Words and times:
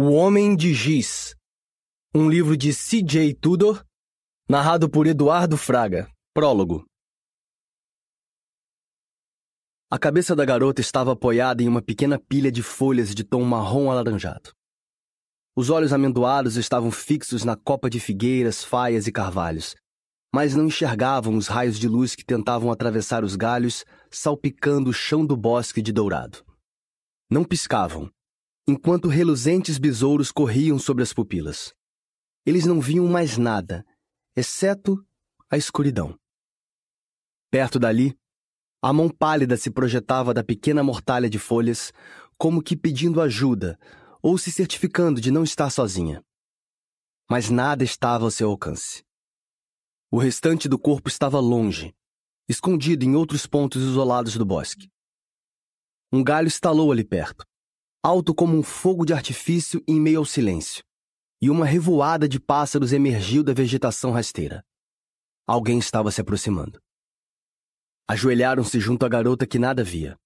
O 0.00 0.12
Homem 0.12 0.54
de 0.54 0.72
Giz. 0.72 1.34
Um 2.14 2.30
livro 2.30 2.56
de 2.56 2.72
C.J. 2.72 3.34
Tudor, 3.34 3.84
narrado 4.48 4.88
por 4.88 5.08
Eduardo 5.08 5.56
Fraga. 5.56 6.08
Prólogo. 6.32 6.86
A 9.90 9.98
cabeça 9.98 10.36
da 10.36 10.44
garota 10.44 10.80
estava 10.80 11.14
apoiada 11.14 11.64
em 11.64 11.68
uma 11.68 11.82
pequena 11.82 12.16
pilha 12.16 12.52
de 12.52 12.62
folhas 12.62 13.12
de 13.12 13.24
tom 13.24 13.42
marrom 13.42 13.90
alaranjado. 13.90 14.52
Os 15.56 15.68
olhos 15.68 15.92
amendoados 15.92 16.54
estavam 16.54 16.92
fixos 16.92 17.42
na 17.42 17.56
copa 17.56 17.90
de 17.90 17.98
figueiras, 17.98 18.62
faias 18.62 19.08
e 19.08 19.10
carvalhos, 19.10 19.74
mas 20.32 20.54
não 20.54 20.66
enxergavam 20.66 21.36
os 21.36 21.48
raios 21.48 21.76
de 21.76 21.88
luz 21.88 22.14
que 22.14 22.24
tentavam 22.24 22.70
atravessar 22.70 23.24
os 23.24 23.34
galhos, 23.34 23.84
salpicando 24.12 24.90
o 24.90 24.92
chão 24.92 25.26
do 25.26 25.36
bosque 25.36 25.82
de 25.82 25.92
dourado. 25.92 26.46
Não 27.28 27.42
piscavam, 27.42 28.08
enquanto 28.68 29.08
reluzentes 29.08 29.78
besouros 29.78 30.30
corriam 30.30 30.78
sobre 30.78 31.02
as 31.02 31.10
pupilas. 31.14 31.72
Eles 32.44 32.66
não 32.66 32.82
viam 32.82 33.06
mais 33.06 33.38
nada, 33.38 33.82
exceto 34.36 35.02
a 35.50 35.56
escuridão. 35.56 36.14
Perto 37.50 37.78
dali, 37.78 38.14
a 38.82 38.92
mão 38.92 39.08
pálida 39.08 39.56
se 39.56 39.70
projetava 39.70 40.34
da 40.34 40.44
pequena 40.44 40.82
mortalha 40.82 41.30
de 41.30 41.38
folhas, 41.38 41.94
como 42.36 42.62
que 42.62 42.76
pedindo 42.76 43.22
ajuda 43.22 43.78
ou 44.20 44.36
se 44.36 44.52
certificando 44.52 45.18
de 45.18 45.30
não 45.30 45.44
estar 45.44 45.70
sozinha. 45.70 46.22
Mas 47.26 47.48
nada 47.48 47.82
estava 47.82 48.24
ao 48.24 48.30
seu 48.30 48.50
alcance. 48.50 49.02
O 50.10 50.18
restante 50.18 50.68
do 50.68 50.78
corpo 50.78 51.08
estava 51.08 51.40
longe, 51.40 51.94
escondido 52.46 53.02
em 53.02 53.16
outros 53.16 53.46
pontos 53.46 53.82
isolados 53.82 54.36
do 54.36 54.44
bosque. 54.44 54.90
Um 56.12 56.22
galho 56.22 56.48
estalou 56.48 56.92
ali 56.92 57.04
perto, 57.04 57.46
alto 58.02 58.34
como 58.34 58.56
um 58.56 58.62
fogo 58.62 59.04
de 59.04 59.12
artifício 59.12 59.82
em 59.86 60.00
meio 60.00 60.18
ao 60.18 60.24
silêncio, 60.24 60.82
e 61.40 61.50
uma 61.50 61.64
revoada 61.64 62.28
de 62.28 62.38
pássaros 62.38 62.92
emergiu 62.92 63.42
da 63.42 63.52
vegetação 63.52 64.10
rasteira. 64.10 64.64
Alguém 65.46 65.78
estava 65.78 66.10
se 66.10 66.20
aproximando. 66.20 66.80
Ajoelharam-se 68.08 68.80
junto 68.80 69.04
à 69.04 69.08
garota 69.08 69.46
que 69.46 69.58
nada 69.58 69.82
via. 69.84 70.16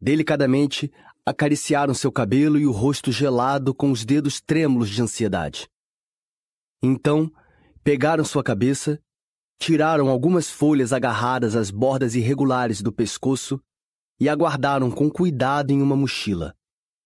Delicadamente, 0.00 0.92
acariciaram 1.24 1.94
seu 1.94 2.10
cabelo 2.10 2.58
e 2.58 2.66
o 2.66 2.72
rosto 2.72 3.12
gelado 3.12 3.74
com 3.74 3.90
os 3.90 4.04
dedos 4.04 4.40
trêmulos 4.40 4.90
de 4.90 5.00
ansiedade. 5.00 5.68
Então, 6.82 7.32
Pegaram 7.84 8.24
sua 8.24 8.44
cabeça, 8.44 9.02
tiraram 9.58 10.08
algumas 10.08 10.48
folhas 10.48 10.92
agarradas 10.92 11.56
às 11.56 11.68
bordas 11.68 12.14
irregulares 12.14 12.80
do 12.80 12.92
pescoço 12.92 13.60
e 14.20 14.28
aguardaram 14.28 14.88
com 14.88 15.10
cuidado 15.10 15.72
em 15.72 15.82
uma 15.82 15.96
mochila, 15.96 16.54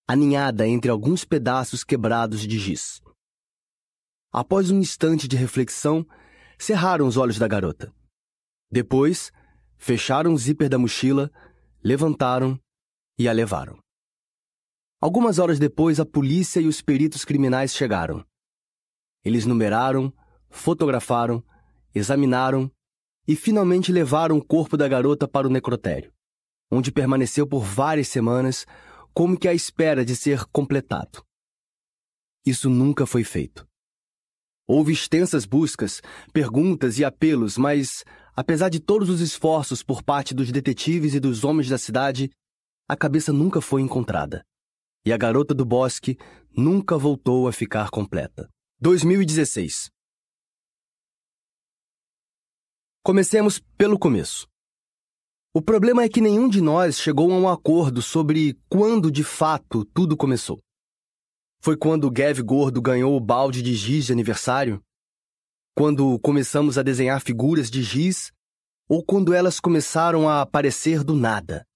aninhada 0.06 0.66
entre 0.66 0.90
alguns 0.90 1.24
pedaços 1.24 1.82
quebrados 1.82 2.40
de 2.40 2.58
giz. 2.58 3.02
Após 4.32 4.70
um 4.70 4.78
instante 4.78 5.26
de 5.26 5.36
reflexão, 5.36 6.06
cerraram 6.58 7.06
os 7.06 7.16
olhos 7.16 7.38
da 7.38 7.48
garota. 7.48 7.92
Depois, 8.70 9.32
fecharam 9.76 10.32
o 10.32 10.38
zíper 10.38 10.68
da 10.68 10.78
mochila, 10.78 11.30
levantaram 11.82 12.58
e 13.18 13.28
a 13.28 13.32
levaram. 13.32 13.78
Algumas 15.00 15.38
horas 15.38 15.58
depois, 15.58 16.00
a 16.00 16.06
polícia 16.06 16.60
e 16.60 16.66
os 16.66 16.80
peritos 16.80 17.24
criminais 17.24 17.74
chegaram. 17.74 18.24
Eles 19.24 19.44
numeraram, 19.44 20.12
fotografaram, 20.48 21.44
examinaram 21.94 22.70
e 23.26 23.34
finalmente 23.34 23.92
levaram 23.92 24.36
o 24.36 24.44
corpo 24.44 24.76
da 24.76 24.86
garota 24.86 25.26
para 25.26 25.46
o 25.46 25.50
necrotério, 25.50 26.12
onde 26.70 26.92
permaneceu 26.92 27.46
por 27.46 27.62
várias 27.62 28.08
semanas, 28.08 28.66
como 29.16 29.38
que 29.38 29.48
à 29.48 29.54
espera 29.54 30.04
de 30.04 30.14
ser 30.14 30.44
completado. 30.52 31.24
Isso 32.44 32.68
nunca 32.68 33.06
foi 33.06 33.24
feito. 33.24 33.66
Houve 34.68 34.92
extensas 34.92 35.46
buscas, 35.46 36.02
perguntas 36.34 36.98
e 36.98 37.04
apelos, 37.04 37.56
mas, 37.56 38.04
apesar 38.34 38.68
de 38.68 38.78
todos 38.78 39.08
os 39.08 39.22
esforços 39.22 39.82
por 39.82 40.02
parte 40.02 40.34
dos 40.34 40.52
detetives 40.52 41.14
e 41.14 41.20
dos 41.20 41.44
homens 41.44 41.70
da 41.70 41.78
cidade, 41.78 42.30
a 42.86 42.94
cabeça 42.94 43.32
nunca 43.32 43.62
foi 43.62 43.80
encontrada. 43.80 44.44
E 45.02 45.10
a 45.10 45.16
garota 45.16 45.54
do 45.54 45.64
bosque 45.64 46.18
nunca 46.54 46.98
voltou 46.98 47.48
a 47.48 47.52
ficar 47.54 47.88
completa. 47.88 48.50
2016 48.80 49.88
Comecemos 53.02 53.60
pelo 53.78 53.98
começo. 53.98 54.46
O 55.56 55.62
problema 55.62 56.04
é 56.04 56.08
que 56.10 56.20
nenhum 56.20 56.50
de 56.50 56.60
nós 56.60 56.98
chegou 57.00 57.32
a 57.32 57.34
um 57.34 57.48
acordo 57.48 58.02
sobre 58.02 58.60
quando 58.68 59.10
de 59.10 59.24
fato 59.24 59.86
tudo 59.86 60.14
começou. 60.14 60.60
Foi 61.62 61.78
quando 61.78 62.04
o 62.04 62.10
Gav 62.10 62.42
Gordo 62.42 62.82
ganhou 62.82 63.16
o 63.16 63.20
balde 63.20 63.62
de 63.62 63.74
giz 63.74 64.04
de 64.04 64.12
aniversário? 64.12 64.84
Quando 65.74 66.18
começamos 66.18 66.76
a 66.76 66.82
desenhar 66.82 67.22
figuras 67.22 67.70
de 67.70 67.82
giz? 67.82 68.30
Ou 68.86 69.02
quando 69.02 69.32
elas 69.32 69.58
começaram 69.58 70.28
a 70.28 70.42
aparecer 70.42 71.02
do 71.02 71.14
nada? 71.14 71.66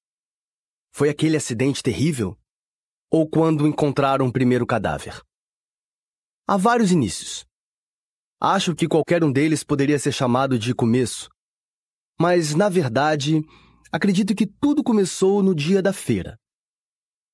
Foi 0.93 1.09
aquele 1.09 1.39
acidente 1.39 1.83
terrível? 1.83 2.39
Ou 3.11 3.27
quando 3.27 3.67
encontraram 3.67 4.27
o 4.27 4.33
primeiro 4.33 4.67
cadáver? 4.67 5.23
Há 6.47 6.59
vários 6.59 6.93
inícios. 6.93 7.47
Acho 8.39 8.75
que 8.75 8.87
qualquer 8.87 9.25
um 9.25 9.33
deles 9.33 9.65
poderia 9.65 9.99
ser 9.99 10.13
chamado 10.13 10.59
de 10.59 10.75
começo. 10.75 11.31
Mas, 12.21 12.55
na 12.55 12.69
verdade, 12.69 13.43
acredito 13.93 14.35
que 14.35 14.47
tudo 14.47 14.83
começou 14.83 15.43
no 15.43 15.55
dia 15.55 15.83
da 15.83 15.93
feira. 15.93 16.39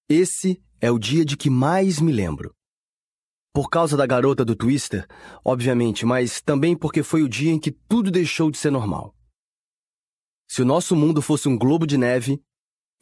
Esse 0.08 0.62
é 0.80 0.90
o 0.90 0.98
dia 0.98 1.24
de 1.24 1.36
que 1.36 1.50
mais 1.50 2.00
me 2.00 2.12
lembro. 2.12 2.54
Por 3.52 3.68
causa 3.68 3.96
da 3.96 4.06
garota 4.06 4.44
do 4.44 4.54
Twister, 4.54 5.06
obviamente, 5.44 6.04
mas 6.04 6.40
também 6.40 6.76
porque 6.76 7.02
foi 7.02 7.22
o 7.22 7.28
dia 7.28 7.52
em 7.52 7.58
que 7.58 7.72
tudo 7.72 8.10
deixou 8.10 8.50
de 8.50 8.58
ser 8.58 8.70
normal. 8.70 9.14
Se 10.48 10.62
o 10.62 10.64
nosso 10.64 10.94
mundo 10.94 11.20
fosse 11.20 11.48
um 11.48 11.58
globo 11.58 11.86
de 11.86 11.96
neve, 11.96 12.40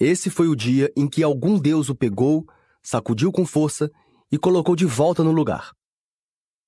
esse 0.00 0.30
foi 0.30 0.48
o 0.48 0.56
dia 0.56 0.92
em 0.96 1.08
que 1.08 1.22
algum 1.22 1.58
deus 1.58 1.88
o 1.88 1.94
pegou, 1.94 2.46
sacudiu 2.82 3.30
com 3.30 3.44
força 3.44 3.90
e 4.30 4.38
colocou 4.38 4.74
de 4.74 4.86
volta 4.86 5.22
no 5.22 5.30
lugar. 5.30 5.72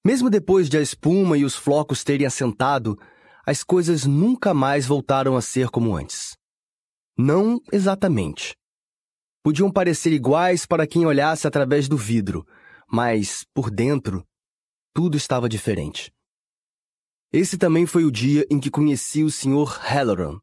Mesmo 0.04 0.30
depois 0.30 0.69
de 0.69 0.78
a 0.78 0.80
espuma 0.80 1.36
e 1.36 1.44
os 1.44 1.56
flocos 1.56 2.04
terem 2.04 2.26
assentado, 2.26 2.96
as 3.44 3.64
coisas 3.64 4.04
nunca 4.04 4.52
mais 4.52 4.86
voltaram 4.86 5.36
a 5.36 5.41
ser 5.41 5.69
como 5.69 5.96
antes. 5.96 6.35
Não 7.16 7.60
exatamente. 7.72 8.54
Podiam 9.43 9.71
parecer 9.71 10.12
iguais 10.12 10.66
para 10.66 10.87
quem 10.87 11.06
olhasse 11.06 11.47
através 11.47 11.88
do 11.88 11.97
vidro, 11.97 12.47
mas, 12.87 13.44
por 13.54 13.71
dentro, 13.71 14.27
tudo 14.93 15.16
estava 15.16 15.49
diferente. 15.49 16.12
Esse 17.32 17.56
também 17.56 17.87
foi 17.87 18.05
o 18.05 18.10
dia 18.10 18.47
em 18.50 18.60
que 18.60 18.71
conheci 18.71 19.22
o 19.22 19.31
Sr. 19.31 19.78
Halloran. 19.81 20.38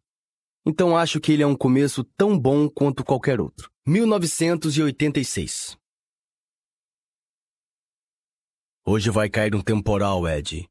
Então 0.66 0.96
acho 0.98 1.20
que 1.20 1.32
ele 1.32 1.44
é 1.44 1.48
um 1.48 1.56
começo 1.56 2.04
tão 2.18 2.40
bom 2.40 2.70
quanto 2.70 3.04
qualquer 3.04 3.40
outro. 3.40 3.70
1986 3.86 5.78
Hoje 8.86 9.10
vai 9.10 9.30
cair 9.30 9.56
um 9.56 9.62
temporal, 9.62 10.28
Ed. 10.28 10.68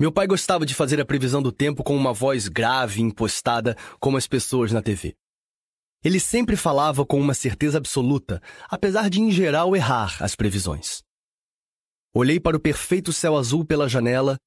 Meu 0.00 0.10
pai 0.10 0.26
gostava 0.26 0.64
de 0.64 0.74
fazer 0.74 0.98
a 0.98 1.04
previsão 1.04 1.42
do 1.42 1.52
tempo 1.52 1.84
com 1.84 1.94
uma 1.94 2.10
voz 2.10 2.48
grave 2.48 3.00
e 3.00 3.02
impostada, 3.02 3.76
como 4.00 4.16
as 4.16 4.26
pessoas 4.26 4.72
na 4.72 4.80
TV. 4.80 5.14
Ele 6.02 6.18
sempre 6.18 6.56
falava 6.56 7.04
com 7.04 7.20
uma 7.20 7.34
certeza 7.34 7.76
absoluta, 7.76 8.40
apesar 8.70 9.10
de 9.10 9.20
em 9.20 9.30
geral 9.30 9.76
errar 9.76 10.16
as 10.22 10.34
previsões. 10.34 11.02
Olhei 12.14 12.40
para 12.40 12.56
o 12.56 12.60
perfeito 12.60 13.12
céu 13.12 13.36
azul 13.36 13.62
pela 13.62 13.90
janela, 13.90 14.38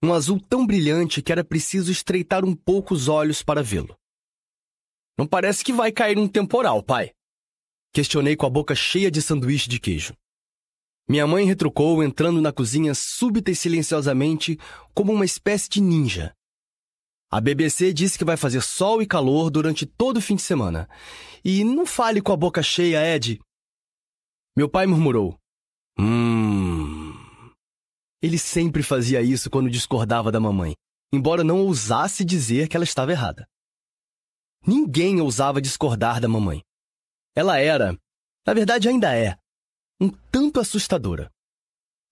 um 0.00 0.14
azul 0.14 0.40
tão 0.40 0.64
brilhante 0.64 1.20
que 1.20 1.32
era 1.32 1.42
preciso 1.42 1.90
estreitar 1.90 2.44
um 2.44 2.54
pouco 2.54 2.94
os 2.94 3.08
olhos 3.08 3.42
para 3.42 3.64
vê-lo. 3.64 3.98
Não 5.18 5.26
parece 5.26 5.64
que 5.64 5.72
vai 5.72 5.90
cair 5.90 6.18
um 6.18 6.28
temporal, 6.28 6.84
pai. 6.84 7.10
Questionei 7.92 8.36
com 8.36 8.46
a 8.46 8.50
boca 8.50 8.76
cheia 8.76 9.10
de 9.10 9.20
sanduíche 9.20 9.68
de 9.68 9.80
queijo. 9.80 10.14
Minha 11.10 11.26
mãe 11.26 11.44
retrucou, 11.44 12.04
entrando 12.04 12.40
na 12.40 12.52
cozinha 12.52 12.94
súbita 12.94 13.50
e 13.50 13.56
silenciosamente, 13.56 14.56
como 14.94 15.12
uma 15.12 15.24
espécie 15.24 15.68
de 15.68 15.80
ninja. 15.80 16.32
A 17.28 17.40
BBC 17.40 17.92
disse 17.92 18.16
que 18.16 18.24
vai 18.24 18.36
fazer 18.36 18.60
sol 18.60 19.02
e 19.02 19.06
calor 19.08 19.50
durante 19.50 19.84
todo 19.84 20.18
o 20.18 20.20
fim 20.20 20.36
de 20.36 20.42
semana. 20.42 20.88
E 21.44 21.64
não 21.64 21.84
fale 21.84 22.22
com 22.22 22.32
a 22.32 22.36
boca 22.36 22.62
cheia, 22.62 23.04
Ed. 23.04 23.40
Meu 24.56 24.68
pai 24.68 24.86
murmurou. 24.86 25.36
Hum. 25.98 27.12
Ele 28.22 28.38
sempre 28.38 28.80
fazia 28.80 29.20
isso 29.20 29.50
quando 29.50 29.68
discordava 29.68 30.30
da 30.30 30.38
mamãe, 30.38 30.76
embora 31.12 31.42
não 31.42 31.58
ousasse 31.58 32.24
dizer 32.24 32.68
que 32.68 32.76
ela 32.76 32.84
estava 32.84 33.10
errada. 33.10 33.48
Ninguém 34.64 35.20
ousava 35.20 35.60
discordar 35.60 36.20
da 36.20 36.28
mamãe. 36.28 36.62
Ela 37.34 37.58
era, 37.58 37.98
na 38.46 38.54
verdade 38.54 38.88
ainda 38.88 39.12
é, 39.12 39.39
um 40.00 40.08
tanto 40.30 40.58
assustadora. 40.58 41.30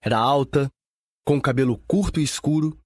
Era 0.03 0.19
alta, 0.19 0.71
com 1.25 1.41
cabelo 1.41 1.79
curto 1.87 2.21
e 2.21 2.23
escuro, 2.23 2.79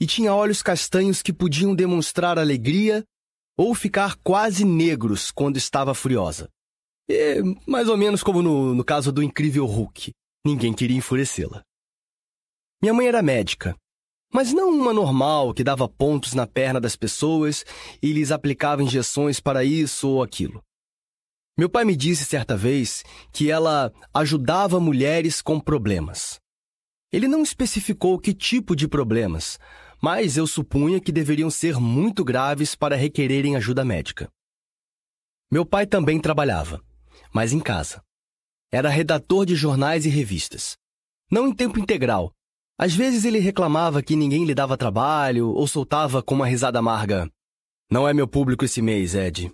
e 0.00 0.06
tinha 0.06 0.34
olhos 0.34 0.62
castanhos 0.62 1.22
que 1.22 1.32
podiam 1.32 1.74
demonstrar 1.74 2.38
alegria 2.38 3.04
ou 3.58 3.74
ficar 3.74 4.16
quase 4.22 4.64
negros 4.64 5.30
quando 5.30 5.56
estava 5.56 5.94
furiosa. 5.94 6.48
E, 7.08 7.42
mais 7.66 7.88
ou 7.88 7.96
menos 7.96 8.22
como 8.22 8.42
no, 8.42 8.74
no 8.74 8.84
caso 8.84 9.10
do 9.10 9.22
incrível 9.22 9.64
Hulk. 9.64 10.12
ninguém 10.44 10.72
queria 10.72 10.96
enfurecê-la. 10.96 11.62
Minha 12.82 12.92
mãe 12.92 13.06
era 13.06 13.22
médica, 13.22 13.74
mas 14.32 14.52
não 14.52 14.70
uma 14.70 14.92
normal 14.92 15.54
que 15.54 15.64
dava 15.64 15.88
pontos 15.88 16.34
na 16.34 16.46
perna 16.46 16.80
das 16.80 16.94
pessoas 16.94 17.64
e 18.02 18.12
lhes 18.12 18.30
aplicava 18.30 18.82
injeções 18.82 19.40
para 19.40 19.64
isso 19.64 20.08
ou 20.08 20.22
aquilo. 20.22 20.62
Meu 21.58 21.70
pai 21.70 21.86
me 21.86 21.96
disse 21.96 22.24
certa 22.26 22.54
vez 22.54 23.02
que 23.32 23.50
ela 23.50 23.90
ajudava 24.12 24.78
mulheres 24.78 25.40
com 25.40 25.58
problemas. 25.58 26.38
Ele 27.10 27.26
não 27.26 27.42
especificou 27.42 28.18
que 28.18 28.34
tipo 28.34 28.76
de 28.76 28.86
problemas, 28.86 29.58
mas 30.02 30.36
eu 30.36 30.46
supunha 30.46 31.00
que 31.00 31.10
deveriam 31.10 31.48
ser 31.48 31.80
muito 31.80 32.22
graves 32.22 32.74
para 32.74 32.94
requererem 32.94 33.56
ajuda 33.56 33.86
médica. 33.86 34.28
Meu 35.50 35.64
pai 35.64 35.86
também 35.86 36.20
trabalhava, 36.20 36.84
mas 37.32 37.54
em 37.54 37.60
casa. 37.60 38.02
Era 38.70 38.90
redator 38.90 39.46
de 39.46 39.54
jornais 39.56 40.04
e 40.04 40.10
revistas. 40.10 40.76
Não 41.30 41.48
em 41.48 41.54
tempo 41.54 41.78
integral, 41.78 42.34
às 42.78 42.94
vezes 42.94 43.24
ele 43.24 43.38
reclamava 43.38 44.02
que 44.02 44.14
ninguém 44.14 44.44
lhe 44.44 44.54
dava 44.54 44.76
trabalho 44.76 45.48
ou 45.48 45.66
soltava 45.66 46.22
com 46.22 46.34
uma 46.34 46.46
risada 46.46 46.80
amarga. 46.80 47.30
Não 47.90 48.06
é 48.06 48.12
meu 48.12 48.28
público 48.28 48.66
esse 48.66 48.82
mês, 48.82 49.14
Ed. 49.14 49.50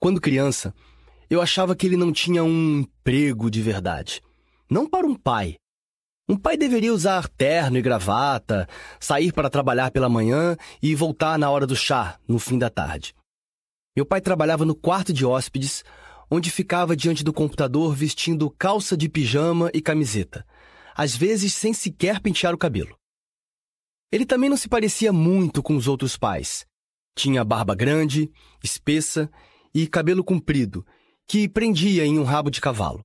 Quando 0.00 0.20
criança, 0.20 0.74
eu 1.28 1.40
achava 1.40 1.74
que 1.74 1.86
ele 1.86 1.96
não 1.96 2.12
tinha 2.12 2.44
um 2.44 2.80
emprego 2.80 3.50
de 3.50 3.62
verdade. 3.62 4.22
Não 4.70 4.88
para 4.88 5.06
um 5.06 5.14
pai. 5.14 5.56
Um 6.28 6.36
pai 6.36 6.56
deveria 6.56 6.92
usar 6.92 7.28
terno 7.28 7.78
e 7.78 7.82
gravata, 7.82 8.68
sair 8.98 9.32
para 9.32 9.50
trabalhar 9.50 9.90
pela 9.90 10.08
manhã 10.08 10.56
e 10.82 10.94
voltar 10.94 11.38
na 11.38 11.50
hora 11.50 11.66
do 11.66 11.76
chá, 11.76 12.18
no 12.26 12.38
fim 12.38 12.58
da 12.58 12.68
tarde. 12.68 13.14
Meu 13.96 14.04
pai 14.04 14.20
trabalhava 14.20 14.64
no 14.64 14.74
quarto 14.74 15.12
de 15.12 15.24
hóspedes, 15.24 15.84
onde 16.30 16.50
ficava 16.50 16.96
diante 16.96 17.22
do 17.22 17.32
computador 17.32 17.94
vestindo 17.94 18.50
calça 18.50 18.96
de 18.96 19.08
pijama 19.08 19.70
e 19.72 19.80
camiseta 19.80 20.44
às 20.96 21.14
vezes 21.14 21.52
sem 21.52 21.74
sequer 21.74 22.20
pentear 22.20 22.54
o 22.54 22.58
cabelo. 22.58 22.96
Ele 24.10 24.24
também 24.24 24.48
não 24.48 24.56
se 24.56 24.68
parecia 24.68 25.12
muito 25.12 25.62
com 25.62 25.76
os 25.76 25.86
outros 25.86 26.16
pais. 26.16 26.64
Tinha 27.14 27.44
barba 27.44 27.74
grande, 27.74 28.30
espessa 28.62 29.30
e 29.78 29.86
cabelo 29.86 30.24
comprido, 30.24 30.86
que 31.28 31.46
prendia 31.46 32.06
em 32.06 32.18
um 32.18 32.22
rabo 32.22 32.50
de 32.50 32.62
cavalo. 32.62 33.04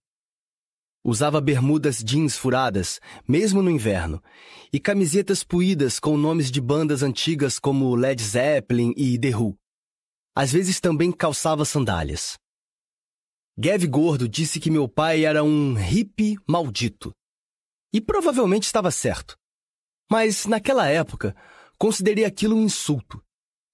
Usava 1.03 1.41
bermudas 1.41 2.01
jeans 2.01 2.37
furadas, 2.37 3.01
mesmo 3.27 3.61
no 3.61 3.69
inverno, 3.69 4.23
e 4.71 4.79
camisetas 4.79 5.43
puídas 5.43 5.99
com 5.99 6.15
nomes 6.15 6.49
de 6.49 6.61
bandas 6.61 7.03
antigas 7.03 7.59
como 7.59 7.93
Led 7.93 8.23
Zeppelin 8.23 8.93
e 8.95 9.19
The 9.19 9.35
Who. 9.35 9.57
Às 10.33 10.53
vezes 10.53 10.79
também 10.79 11.11
calçava 11.11 11.65
sandálias. 11.65 12.37
Gav 13.57 13.85
Gordo 13.87 14.29
disse 14.29 14.57
que 14.57 14.71
meu 14.71 14.87
pai 14.87 15.25
era 15.25 15.43
um 15.43 15.73
hippie 15.73 16.37
maldito. 16.47 17.11
E 17.91 17.99
provavelmente 17.99 18.63
estava 18.63 18.91
certo. 18.91 19.35
Mas, 20.09 20.45
naquela 20.45 20.87
época, 20.87 21.35
considerei 21.77 22.23
aquilo 22.23 22.55
um 22.55 22.63
insulto. 22.63 23.21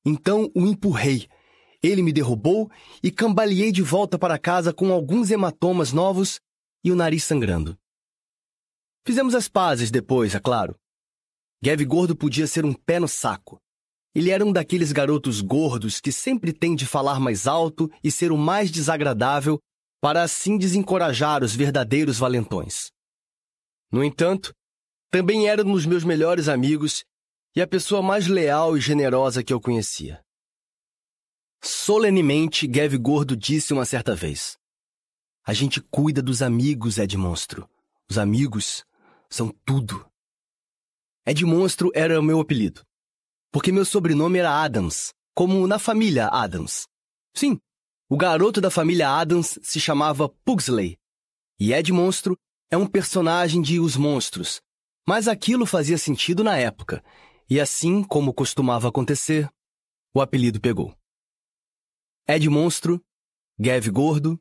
Então 0.04 0.50
o 0.56 0.66
empurrei. 0.66 1.28
Ele 1.82 2.02
me 2.02 2.12
derrubou 2.12 2.72
e 3.04 3.12
cambaleei 3.12 3.72
de 3.72 3.82
volta 3.82 4.18
para 4.18 4.40
casa 4.40 4.74
com 4.74 4.92
alguns 4.92 5.30
hematomas 5.30 5.94
novos 5.94 6.40
e 6.84 6.92
o 6.92 6.96
nariz 6.96 7.24
sangrando. 7.24 7.78
Fizemos 9.06 9.36
as 9.36 9.48
pazes 9.48 9.92
depois, 9.92 10.36
é 10.36 10.40
claro. 10.40 10.76
Gav 11.64 11.84
Gordo 11.86 12.16
podia 12.16 12.48
ser 12.48 12.66
um 12.66 12.74
pé 12.74 13.00
no 13.00 13.08
saco. 13.08 13.60
Ele 14.14 14.32
era 14.32 14.44
um 14.44 14.52
daqueles 14.52 14.92
garotos 14.92 15.42
gordos 15.42 16.00
que 16.00 16.12
sempre 16.12 16.52
tem 16.52 16.76
de 16.76 16.86
falar 16.86 17.20
mais 17.20 17.48
alto 17.48 17.90
e 18.04 18.12
ser 18.12 18.32
o 18.32 18.38
mais 18.38 18.72
desagradável 18.72 19.60
para 20.02 20.24
assim 20.24 20.58
desencorajar 20.58 21.44
os 21.44 21.56
verdadeiros 21.56 22.18
valentões. 22.18 22.92
No 23.92 24.04
entanto, 24.04 24.54
também 25.12 25.48
era 25.48 25.64
um 25.64 25.72
dos 25.72 25.86
meus 25.86 26.04
melhores 26.04 26.48
amigos 26.48 27.04
e 27.56 27.62
a 27.62 27.68
pessoa 27.68 28.02
mais 28.02 28.28
leal 28.28 28.78
e 28.78 28.82
generosa 28.82 29.44
que 29.44 29.54
eu 29.54 29.62
conhecia. 29.62 30.22
Solenemente, 31.62 32.68
Gav 32.68 32.96
Gordo 32.98 33.36
disse 33.36 33.74
uma 33.74 33.86
certa 33.86 34.16
vez: 34.16 34.58
A 35.44 35.54
gente 35.54 35.82
cuida 35.82 36.22
dos 36.22 36.42
amigos, 36.42 36.98
Ed 36.98 37.18
Monstro. 37.18 37.70
Os 38.10 38.18
amigos 38.18 38.86
são 39.30 39.54
tudo. 39.66 40.06
Ed 41.26 41.44
Monstro 41.46 41.92
era 41.94 42.20
o 42.20 42.24
meu 42.24 42.40
apelido, 42.40 42.86
porque 43.52 43.72
meu 43.72 43.84
sobrenome 43.84 44.40
era 44.40 44.64
Adams, 44.64 45.14
como 45.36 45.68
na 45.68 45.78
família 45.78 46.28
Adams. 46.28 46.88
Sim, 47.36 47.60
o 48.10 48.16
garoto 48.16 48.62
da 48.62 48.72
família 48.72 49.10
Adams 49.10 49.60
se 49.62 49.80
chamava 49.80 50.30
Pugsley, 50.46 50.98
e 51.60 51.74
Ed 51.74 51.92
Monstro 51.92 52.38
é 52.72 52.78
um 52.78 52.88
personagem 52.88 53.62
de 53.62 53.80
Os 53.80 53.98
Monstros, 53.98 54.62
mas 55.06 55.28
aquilo 55.28 55.66
fazia 55.66 55.98
sentido 55.98 56.44
na 56.44 56.58
época, 56.58 57.04
e 57.50 57.60
assim 57.60 58.04
como 58.04 58.34
costumava 58.34 58.88
acontecer, 58.88 59.50
o 60.14 60.22
apelido 60.22 60.62
pegou. 60.62 60.96
Ed 62.30 62.50
Monstro, 62.50 63.02
Gav 63.58 63.90
Gordo, 63.90 64.38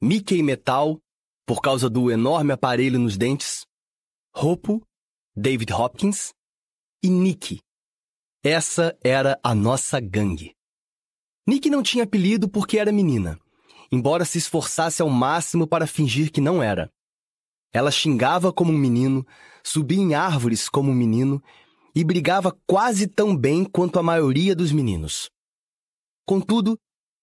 Mickey 0.00 0.40
Metal, 0.40 1.02
por 1.44 1.60
causa 1.60 1.90
do 1.90 2.12
enorme 2.12 2.52
aparelho 2.52 2.96
nos 2.96 3.16
dentes, 3.16 3.66
Hopo, 4.32 4.86
David 5.34 5.72
Hopkins 5.72 6.32
e 7.02 7.10
Nick. 7.10 7.60
Essa 8.40 8.96
era 9.02 9.36
a 9.42 9.52
nossa 9.52 9.98
gangue. 9.98 10.54
Nick 11.44 11.68
não 11.68 11.82
tinha 11.82 12.04
apelido 12.04 12.48
porque 12.48 12.78
era 12.78 12.92
menina, 12.92 13.36
embora 13.90 14.24
se 14.24 14.38
esforçasse 14.38 15.02
ao 15.02 15.10
máximo 15.10 15.66
para 15.66 15.88
fingir 15.88 16.30
que 16.30 16.40
não 16.40 16.62
era. 16.62 16.88
Ela 17.72 17.90
xingava 17.90 18.52
como 18.52 18.72
um 18.72 18.78
menino, 18.78 19.26
subia 19.64 19.98
em 19.98 20.14
árvores 20.14 20.68
como 20.68 20.92
um 20.92 20.94
menino 20.94 21.42
e 21.96 22.04
brigava 22.04 22.56
quase 22.64 23.08
tão 23.08 23.36
bem 23.36 23.64
quanto 23.64 23.98
a 23.98 24.04
maioria 24.04 24.54
dos 24.54 24.70
meninos. 24.70 25.28
Contudo, 26.24 26.78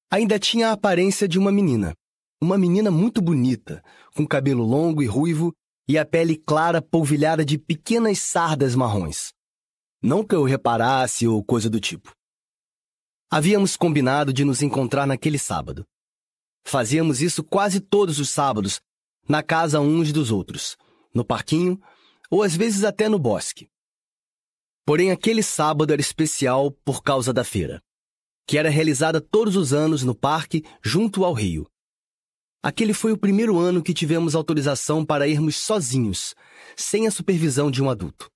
ainda 0.09 0.39
tinha 0.39 0.69
a 0.69 0.71
aparência 0.73 1.27
de 1.27 1.37
uma 1.37 1.51
menina. 1.51 1.93
Uma 2.41 2.57
menina 2.57 2.91
muito 2.91 3.21
bonita, 3.21 3.83
com 4.15 4.27
cabelo 4.27 4.63
longo 4.63 5.01
e 5.01 5.05
ruivo 5.05 5.53
e 5.87 5.97
a 5.97 6.05
pele 6.05 6.35
clara 6.35 6.81
polvilhada 6.81 7.45
de 7.45 7.57
pequenas 7.57 8.19
sardas 8.19 8.75
marrons. 8.75 9.33
Não 10.01 10.23
que 10.23 10.35
eu 10.35 10.43
reparasse 10.43 11.27
ou 11.27 11.43
coisa 11.43 11.69
do 11.69 11.79
tipo. 11.79 12.13
Havíamos 13.31 13.75
combinado 13.75 14.31
de 14.31 14.43
nos 14.43 14.61
encontrar 14.61 15.05
naquele 15.05 15.39
sábado. 15.39 15.85
Fazíamos 16.63 17.21
isso 17.21 17.43
quase 17.43 17.79
todos 17.79 18.19
os 18.19 18.29
sábados, 18.29 18.81
na 19.27 19.41
casa 19.41 19.79
uns 19.79 20.11
dos 20.11 20.31
outros, 20.31 20.77
no 21.13 21.25
parquinho 21.25 21.79
ou 22.29 22.43
às 22.43 22.55
vezes 22.55 22.83
até 22.83 23.07
no 23.07 23.19
bosque. 23.19 23.69
Porém, 24.85 25.11
aquele 25.11 25.41
sábado 25.41 25.91
era 25.91 26.01
especial 26.01 26.71
por 26.71 27.01
causa 27.01 27.33
da 27.33 27.43
feira, 27.43 27.81
que 28.47 28.57
era 28.57 28.69
realizada 28.69 29.19
todos 29.19 29.55
os 29.55 29.73
anos 29.73 30.03
no 30.03 30.13
parque 30.13 30.63
junto 30.83 31.23
ao 31.23 31.33
rio. 31.33 31.67
Aquele 32.61 32.93
foi 32.93 33.11
o 33.11 33.17
primeiro 33.17 33.59
ano 33.59 33.83
que 33.83 33.93
tivemos 33.93 34.33
autorização 34.33 35.05
para 35.05 35.27
irmos 35.27 35.55
sozinhos, 35.57 36.33
sem 36.75 37.05
a 37.05 37.11
supervisão 37.11 37.69
de 37.69 37.81
um 37.81 37.89
adulto. 37.89 38.29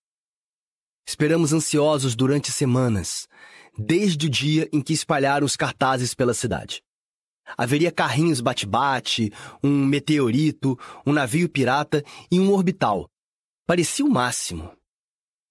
Esperamos 1.08 1.52
ansiosos 1.52 2.16
durante 2.16 2.52
semanas, 2.52 3.28
desde 3.76 4.28
o 4.28 4.30
dia 4.30 4.70
em 4.72 4.82
que 4.82 4.94
espalharam 4.94 5.46
os 5.46 5.56
cartazes 5.56 6.14
pela 6.14 6.36
cidade. 6.36 6.84
Haveria 7.58 7.92
carrinhos 7.92 8.42
bate-bate, 8.42 9.32
um 9.64 9.84
meteorito, 9.86 10.78
um 11.06 11.12
navio 11.12 11.50
pirata 11.50 12.04
e 12.32 12.40
um 12.40 12.52
orbital. 12.52 13.10
Parecia 13.66 14.06
o 14.06 14.10
máximo. 14.10 14.72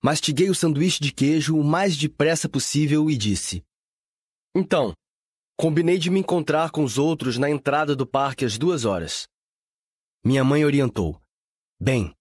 Mastiguei 0.00 0.48
o 0.48 0.54
sanduíche 0.54 1.00
de 1.00 1.10
queijo 1.10 1.58
o 1.58 1.64
mais 1.64 1.96
depressa 1.96 2.48
possível 2.48 3.10
e 3.10 3.16
disse: 3.16 3.64
Então, 4.58 4.92
combinei 5.56 5.98
de 5.98 6.10
me 6.10 6.18
encontrar 6.18 6.72
com 6.72 6.82
os 6.82 6.98
outros 6.98 7.38
na 7.38 7.48
entrada 7.48 7.94
do 7.94 8.04
parque 8.04 8.44
às 8.44 8.58
duas 8.58 8.84
horas. 8.84 9.28
Minha 10.24 10.42
mãe 10.42 10.64
orientou: 10.64 11.22
Bem, 11.80 12.12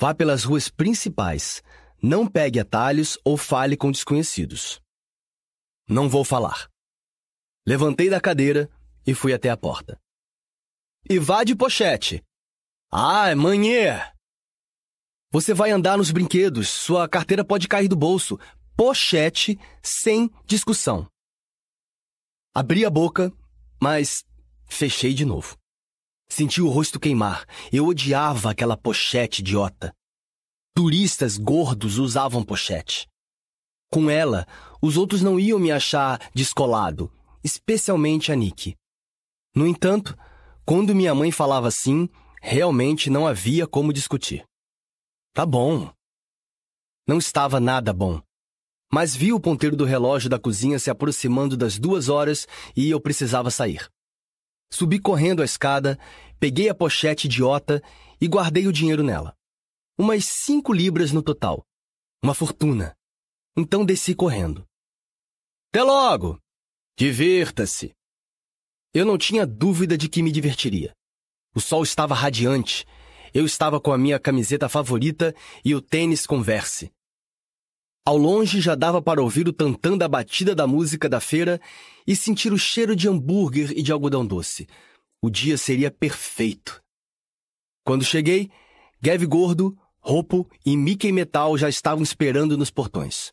vá 0.00 0.14
pelas 0.14 0.44
ruas 0.44 0.70
principais, 0.70 1.62
não 2.02 2.26
pegue 2.26 2.58
atalhos 2.58 3.18
ou 3.22 3.36
fale 3.36 3.76
com 3.76 3.90
desconhecidos. 3.90 4.80
Não 5.86 6.08
vou 6.08 6.24
falar. 6.24 6.70
Levantei 7.66 8.08
da 8.08 8.18
cadeira, 8.18 8.70
e 9.06 9.12
fui 9.12 9.34
até 9.34 9.50
a 9.50 9.56
porta. 9.56 10.00
E 11.06 11.18
vá 11.18 11.44
de 11.44 11.54
pochete. 11.54 12.24
Ah, 12.90 13.36
manhê! 13.36 13.90
Você 15.30 15.52
vai 15.52 15.70
andar 15.70 15.98
nos 15.98 16.10
brinquedos, 16.10 16.70
sua 16.70 17.06
carteira 17.06 17.44
pode 17.44 17.68
cair 17.68 17.88
do 17.88 17.96
bolso. 17.96 18.38
Pochete 18.74 19.58
sem 19.82 20.30
discussão. 20.46 21.06
Abri 22.56 22.84
a 22.84 22.90
boca, 22.90 23.32
mas 23.82 24.24
fechei 24.64 25.12
de 25.12 25.24
novo. 25.24 25.58
Senti 26.28 26.62
o 26.62 26.68
rosto 26.68 27.00
queimar. 27.00 27.44
Eu 27.72 27.84
odiava 27.86 28.52
aquela 28.52 28.76
pochete 28.76 29.42
idiota. 29.42 29.92
Turistas 30.72 31.36
gordos 31.36 31.98
usavam 31.98 32.44
pochete. 32.44 33.08
Com 33.90 34.08
ela, 34.08 34.46
os 34.80 34.96
outros 34.96 35.20
não 35.20 35.40
iam 35.40 35.58
me 35.58 35.72
achar 35.72 36.30
descolado, 36.32 37.12
especialmente 37.42 38.30
a 38.30 38.36
Nick. 38.36 38.76
No 39.52 39.66
entanto, 39.66 40.16
quando 40.64 40.94
minha 40.94 41.12
mãe 41.12 41.32
falava 41.32 41.66
assim, 41.66 42.08
realmente 42.40 43.10
não 43.10 43.26
havia 43.26 43.66
como 43.66 43.92
discutir. 43.92 44.44
Tá 45.32 45.44
bom. 45.44 45.92
Não 47.04 47.18
estava 47.18 47.58
nada 47.58 47.92
bom. 47.92 48.22
Mas 48.94 49.16
vi 49.16 49.32
o 49.32 49.40
ponteiro 49.40 49.74
do 49.74 49.84
relógio 49.84 50.30
da 50.30 50.38
cozinha 50.38 50.78
se 50.78 50.88
aproximando 50.88 51.56
das 51.56 51.80
duas 51.80 52.08
horas 52.08 52.46
e 52.76 52.88
eu 52.90 53.00
precisava 53.00 53.50
sair. 53.50 53.90
Subi 54.72 55.00
correndo 55.00 55.42
a 55.42 55.44
escada, 55.44 55.98
peguei 56.38 56.68
a 56.68 56.74
pochete 56.76 57.26
idiota 57.26 57.82
e 58.20 58.28
guardei 58.28 58.68
o 58.68 58.72
dinheiro 58.72 59.02
nela. 59.02 59.34
Umas 59.98 60.24
cinco 60.26 60.72
libras 60.72 61.10
no 61.10 61.24
total. 61.24 61.66
Uma 62.22 62.34
fortuna. 62.34 62.96
Então 63.56 63.84
desci 63.84 64.14
correndo. 64.14 64.64
Até 65.72 65.82
logo! 65.82 66.38
Divirta-se! 66.96 67.92
Eu 68.94 69.04
não 69.04 69.18
tinha 69.18 69.44
dúvida 69.44 69.98
de 69.98 70.08
que 70.08 70.22
me 70.22 70.30
divertiria. 70.30 70.94
O 71.52 71.60
sol 71.60 71.82
estava 71.82 72.14
radiante. 72.14 72.86
Eu 73.34 73.44
estava 73.44 73.80
com 73.80 73.92
a 73.92 73.98
minha 73.98 74.20
camiseta 74.20 74.68
favorita 74.68 75.34
e 75.64 75.74
o 75.74 75.82
tênis 75.82 76.28
Converse. 76.28 76.93
Ao 78.06 78.18
longe 78.18 78.60
já 78.60 78.74
dava 78.74 79.00
para 79.00 79.22
ouvir 79.22 79.48
o 79.48 79.52
tantã 79.52 79.96
da 79.96 80.06
batida 80.06 80.54
da 80.54 80.66
música 80.66 81.08
da 81.08 81.20
feira 81.20 81.58
e 82.06 82.14
sentir 82.14 82.52
o 82.52 82.58
cheiro 82.58 82.94
de 82.94 83.08
hambúrguer 83.08 83.72
e 83.74 83.82
de 83.82 83.90
algodão 83.92 84.26
doce. 84.26 84.66
O 85.22 85.30
dia 85.30 85.56
seria 85.56 85.90
perfeito. 85.90 86.82
Quando 87.82 88.04
cheguei, 88.04 88.50
Gav 89.00 89.24
Gordo, 89.24 89.74
Ropo 90.00 90.46
e 90.66 90.76
Mickey 90.76 91.12
Metal 91.12 91.56
já 91.56 91.66
estavam 91.66 92.02
esperando 92.02 92.58
nos 92.58 92.70
portões. 92.70 93.32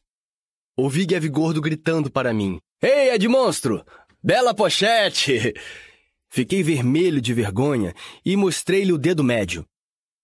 Ouvi 0.77 1.05
Gav 1.05 1.27
Gordo 1.27 1.59
gritando 1.59 2.09
para 2.09 2.33
mim: 2.33 2.57
Ei, 2.81 3.13
Ed 3.13 3.27
Monstro! 3.27 3.83
Bela 4.23 4.53
pochete! 4.53 5.53
Fiquei 6.31 6.63
vermelho 6.63 7.19
de 7.19 7.33
vergonha 7.33 7.93
e 8.23 8.37
mostrei-lhe 8.37 8.93
o 8.93 8.97
dedo 8.97 9.21
médio. 9.21 9.65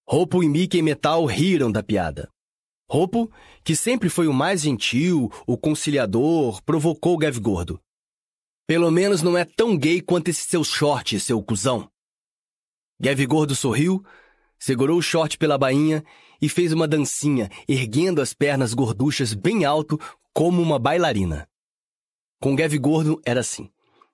Ropo 0.07 0.41
e 0.41 0.47
Mickey 0.47 0.81
Metal 0.81 1.25
riram 1.25 1.69
da 1.69 1.83
piada. 1.83 2.29
Ropo, 2.89 3.29
que 3.65 3.75
sempre 3.75 4.09
foi 4.09 4.27
o 4.27 4.33
mais 4.33 4.61
gentil, 4.61 5.29
o 5.45 5.57
conciliador, 5.57 6.61
provocou 6.63 7.17
Gav 7.17 7.37
Gordo. 7.39 7.81
Pelo 8.65 8.89
menos 8.89 9.21
não 9.21 9.37
é 9.37 9.43
tão 9.43 9.77
gay 9.77 10.01
quanto 10.01 10.29
esse 10.29 10.41
seu 10.41 10.63
short, 10.63 11.19
seu 11.19 11.41
cuzão. 11.43 11.89
Gav 12.99 13.19
Gordo 13.25 13.55
sorriu, 13.55 14.03
segurou 14.57 14.97
o 14.97 15.01
short 15.01 15.37
pela 15.37 15.57
bainha 15.57 16.03
e 16.41 16.47
fez 16.47 16.71
uma 16.71 16.87
dancinha, 16.87 17.49
erguendo 17.67 18.21
as 18.21 18.33
pernas 18.33 18.73
gorduchas 18.73 19.33
bem 19.33 19.65
alto, 19.65 19.99
como 20.33 20.61
uma 20.61 20.79
bailarina. 20.79 21.47
Com 22.39 22.55
Gav 22.55 22.73
Gordo 22.77 23.21
era 23.25 23.41
assim. 23.41 23.69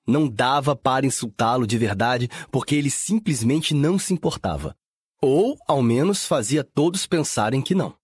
Não 0.05 0.27
dava 0.27 0.75
para 0.75 1.05
insultá-lo 1.05 1.67
de 1.67 1.77
verdade, 1.77 2.27
porque 2.51 2.75
ele 2.75 2.89
simplesmente 2.89 3.73
não 3.73 3.99
se 3.99 4.13
importava. 4.13 4.75
Ou, 5.21 5.57
ao 5.67 5.81
menos, 5.81 6.25
fazia 6.25 6.63
todos 6.63 7.05
pensarem 7.05 7.61
que 7.61 7.75
não. 7.75 7.95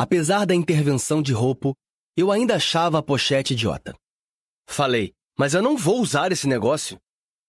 Apesar 0.00 0.46
da 0.46 0.54
intervenção 0.54 1.20
de 1.20 1.32
Ropo, 1.32 1.74
eu 2.16 2.30
ainda 2.30 2.54
achava 2.54 2.98
a 2.98 3.02
pochete 3.02 3.52
idiota. 3.52 3.96
Falei, 4.68 5.12
mas 5.36 5.54
eu 5.54 5.62
não 5.62 5.76
vou 5.76 6.00
usar 6.00 6.30
esse 6.30 6.46
negócio. 6.46 7.00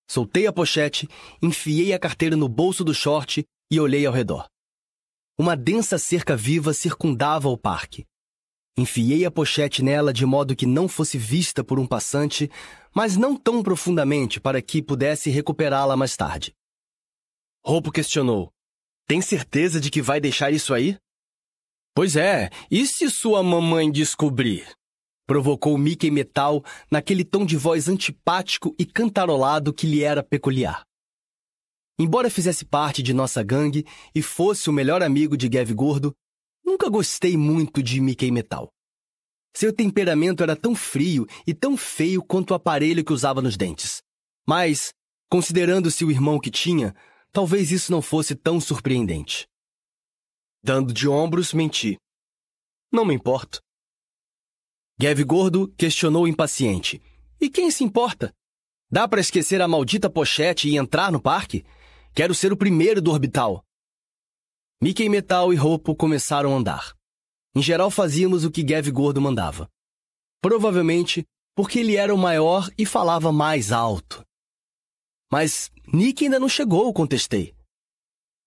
Soltei 0.09 0.47
a 0.47 0.51
pochete, 0.51 1.07
enfiei 1.43 1.93
a 1.93 1.99
carteira 1.99 2.35
no 2.35 2.49
bolso 2.49 2.83
do 2.83 2.91
short 2.91 3.45
e 3.71 3.79
olhei 3.79 4.03
ao 4.03 4.13
redor. 4.13 4.47
Uma 5.37 5.55
densa 5.55 5.99
cerca 5.99 6.35
viva 6.35 6.73
circundava 6.73 7.49
o 7.49 7.57
parque. 7.57 8.07
Enfiei 8.75 9.25
a 9.25 9.31
pochete 9.31 9.83
nela 9.83 10.11
de 10.11 10.25
modo 10.25 10.55
que 10.55 10.65
não 10.65 10.87
fosse 10.87 11.19
vista 11.19 11.63
por 11.63 11.77
um 11.79 11.85
passante, 11.85 12.49
mas 12.95 13.15
não 13.15 13.35
tão 13.35 13.61
profundamente 13.61 14.39
para 14.39 14.59
que 14.59 14.81
pudesse 14.81 15.29
recuperá-la 15.29 15.95
mais 15.95 16.17
tarde. 16.17 16.55
Roupo 17.63 17.91
questionou: 17.91 18.51
Tem 19.05 19.21
certeza 19.21 19.79
de 19.79 19.91
que 19.91 20.01
vai 20.01 20.19
deixar 20.19 20.49
isso 20.49 20.73
aí? 20.73 20.97
Pois 21.93 22.15
é, 22.15 22.49
e 22.69 22.85
se 22.85 23.09
sua 23.09 23.43
mamãe 23.43 23.91
descobrir? 23.91 24.67
Provocou 25.27 25.77
Mickey 25.77 26.09
Metal 26.09 26.63
naquele 26.89 27.23
tom 27.23 27.45
de 27.45 27.57
voz 27.57 27.87
antipático 27.87 28.73
e 28.79 28.85
cantarolado 28.85 29.73
que 29.73 29.85
lhe 29.85 30.03
era 30.03 30.23
peculiar. 30.23 30.83
Embora 31.99 32.29
fizesse 32.29 32.63
parte 32.63 33.03
de 33.03 33.13
nossa 33.13 33.43
gangue 33.43 33.85
e 34.15 34.21
fosse 34.21 34.69
o 34.69 34.73
melhor 34.73 35.03
amigo 35.03 35.35
de 35.35 35.49
Gav 35.49 35.69
Gordo, 35.73 36.15
nunca 36.65 36.89
gostei 36.89 37.35
muito 37.35 37.83
de 37.83 37.99
Mickey 37.99 38.31
Metal. 38.31 38.69
Seu 39.53 39.73
temperamento 39.73 40.41
era 40.41 40.55
tão 40.55 40.73
frio 40.75 41.25
e 41.45 41.53
tão 41.53 41.75
feio 41.75 42.23
quanto 42.23 42.51
o 42.51 42.53
aparelho 42.53 43.03
que 43.03 43.11
usava 43.11 43.41
nos 43.41 43.57
dentes. 43.57 44.01
Mas, 44.47 44.93
considerando-se 45.29 46.05
o 46.05 46.11
irmão 46.11 46.39
que 46.39 46.49
tinha, 46.49 46.95
talvez 47.33 47.71
isso 47.71 47.91
não 47.91 48.01
fosse 48.01 48.35
tão 48.35 48.61
surpreendente. 48.61 49.48
Dando 50.61 50.93
de 50.93 51.07
ombros, 51.07 51.53
menti. 51.53 51.97
Não 52.91 53.05
me 53.05 53.13
importo. 53.13 53.61
Gav 54.99 55.23
Gordo 55.23 55.73
questionou 55.77 56.27
impaciente. 56.27 57.01
E 57.39 57.49
quem 57.49 57.71
se 57.71 57.83
importa? 57.83 58.33
Dá 58.91 59.07
para 59.07 59.21
esquecer 59.21 59.61
a 59.61 59.67
maldita 59.67 60.09
pochete 60.09 60.67
e 60.67 60.75
entrar 60.75 61.11
no 61.11 61.21
parque? 61.21 61.63
Quero 62.13 62.35
ser 62.35 62.51
o 62.51 62.57
primeiro 62.57 63.01
do 63.01 63.11
orbital. 63.11 63.63
Mickey 64.81 65.07
Metal 65.07 65.53
e 65.53 65.55
Ropo 65.55 65.95
começaram 65.95 66.53
a 66.53 66.57
andar. 66.57 66.93
Em 67.55 67.61
geral 67.61 67.89
fazíamos 67.89 68.43
o 68.43 68.51
que 68.51 68.63
Gav 68.63 68.89
Gordo 68.91 69.21
mandava. 69.21 69.69
Provavelmente 70.41 71.25
porque 71.55 71.79
ele 71.79 71.95
era 71.95 72.13
o 72.13 72.17
maior 72.17 72.69
e 72.77 72.85
falava 72.85 73.31
mais 73.31 73.71
alto. 73.71 74.25
Mas 75.31 75.69
Nick 75.93 76.23
ainda 76.23 76.39
não 76.39 76.49
chegou, 76.49 76.93
contestei. 76.93 77.53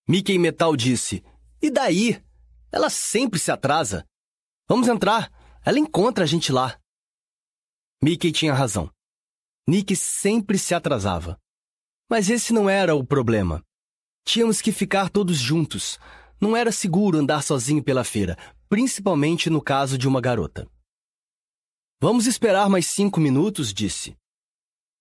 Mickey 0.08 0.38
Metal 0.38 0.74
disse: 0.76 1.22
e 1.62 1.70
daí? 1.70 2.22
Ela 2.72 2.90
sempre 2.90 3.38
se 3.38 3.52
atrasa. 3.52 4.04
Vamos 4.68 4.88
entrar. 4.88 5.30
Ela 5.64 5.78
encontra 5.78 6.24
a 6.24 6.26
gente 6.26 6.50
lá. 6.50 6.78
Mickey 8.02 8.32
tinha 8.32 8.52
razão. 8.52 8.90
Nick 9.68 9.94
sempre 9.94 10.58
se 10.58 10.74
atrasava. 10.74 11.38
Mas 12.10 12.28
esse 12.28 12.52
não 12.52 12.68
era 12.68 12.96
o 12.96 13.06
problema. 13.06 13.62
Tínhamos 14.24 14.60
que 14.60 14.72
ficar 14.72 15.08
todos 15.08 15.38
juntos. 15.38 16.00
Não 16.40 16.56
era 16.56 16.72
seguro 16.72 17.18
andar 17.18 17.42
sozinho 17.42 17.82
pela 17.82 18.02
feira, 18.02 18.36
principalmente 18.68 19.48
no 19.48 19.62
caso 19.62 19.96
de 19.96 20.08
uma 20.08 20.20
garota. 20.20 20.68
Vamos 22.00 22.26
esperar 22.26 22.68
mais 22.68 22.88
cinco 22.88 23.20
minutos, 23.20 23.72
disse. 23.72 24.16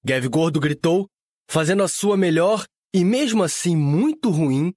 Gav 0.06 0.28
Gordo 0.28 0.60
gritou, 0.60 1.08
fazendo 1.50 1.82
a 1.82 1.88
sua 1.88 2.16
melhor 2.16 2.66
e 2.94 3.04
mesmo 3.04 3.42
assim 3.42 3.76
muito 3.76 4.30
ruim 4.30 4.72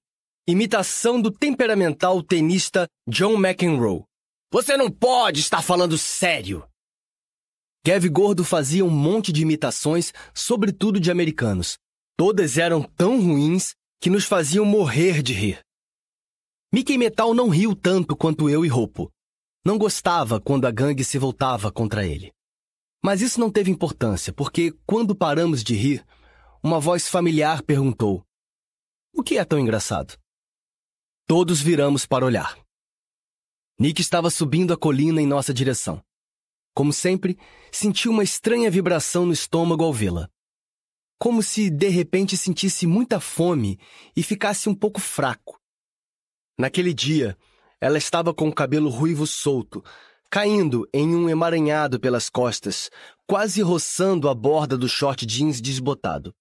Imitação 0.47 1.19
do 1.19 1.31
temperamental 1.31 2.21
tenista 2.21 2.87
John 3.09 3.33
McEnroe. 3.33 4.03
Você 4.51 4.77
não 4.77 4.91
pode 4.91 5.39
estar 5.39 5.63
falando 5.63 5.97
sério! 5.97 6.63
Gav 7.83 8.07
Gordo 8.09 8.43
fazia 8.43 8.85
um 8.85 8.89
monte 8.91 9.33
de 9.33 9.41
imitações, 9.41 10.13
sobretudo 10.35 10.99
de 10.99 11.09
americanos. 11.09 11.79
Todas 12.15 12.59
eram 12.59 12.83
tão 12.83 13.19
ruins 13.19 13.73
que 13.99 14.07
nos 14.07 14.25
faziam 14.25 14.63
morrer 14.63 15.23
de 15.23 15.33
rir. 15.33 15.61
Mickey 16.71 16.95
Metal 16.95 17.33
não 17.33 17.49
riu 17.49 17.75
tanto 17.75 18.15
quanto 18.15 18.47
eu 18.47 18.63
e 18.63 18.67
Ropo. 18.67 19.11
Não 19.65 19.79
gostava 19.79 20.39
quando 20.39 20.65
a 20.65 20.71
gangue 20.71 21.03
se 21.03 21.17
voltava 21.17 21.71
contra 21.71 22.05
ele. 22.05 22.31
Mas 23.03 23.19
isso 23.19 23.39
não 23.39 23.49
teve 23.49 23.71
importância, 23.71 24.31
porque 24.31 24.75
quando 24.85 25.15
paramos 25.15 25.63
de 25.63 25.73
rir, 25.73 26.05
uma 26.61 26.79
voz 26.79 27.07
familiar 27.07 27.63
perguntou: 27.63 28.23
O 29.11 29.23
que 29.23 29.39
é 29.39 29.43
tão 29.43 29.57
engraçado? 29.57 30.15
Todos 31.27 31.59
viramos 31.59 32.05
para 32.05 32.23
olhar. 32.23 32.55
Nick 33.79 33.99
estava 33.99 34.29
subindo 34.29 34.71
a 34.71 34.77
colina 34.77 35.19
em 35.19 35.25
nossa 35.25 35.51
direção. 35.51 35.99
Como 36.71 36.93
sempre, 36.93 37.35
senti 37.71 38.07
uma 38.07 38.23
estranha 38.23 38.69
vibração 38.69 39.25
no 39.25 39.33
estômago 39.33 39.83
ao 39.83 39.91
vê-la. 39.91 40.29
Como 41.17 41.41
se 41.41 41.71
de 41.71 41.89
repente 41.89 42.37
sentisse 42.37 42.85
muita 42.85 43.19
fome 43.19 43.79
e 44.15 44.21
ficasse 44.21 44.69
um 44.69 44.75
pouco 44.75 45.01
fraco. 45.01 45.59
Naquele 46.59 46.93
dia, 46.93 47.35
ela 47.81 47.97
estava 47.97 48.31
com 48.31 48.47
o 48.47 48.53
cabelo 48.53 48.89
ruivo 48.89 49.25
solto, 49.25 49.83
caindo 50.29 50.87
em 50.93 51.15
um 51.15 51.27
emaranhado 51.27 51.99
pelas 51.99 52.29
costas, 52.29 52.91
quase 53.25 53.63
roçando 53.63 54.29
a 54.29 54.35
borda 54.35 54.77
do 54.77 54.87
short 54.87 55.25
jeans 55.25 55.59
desbotado. 55.59 56.35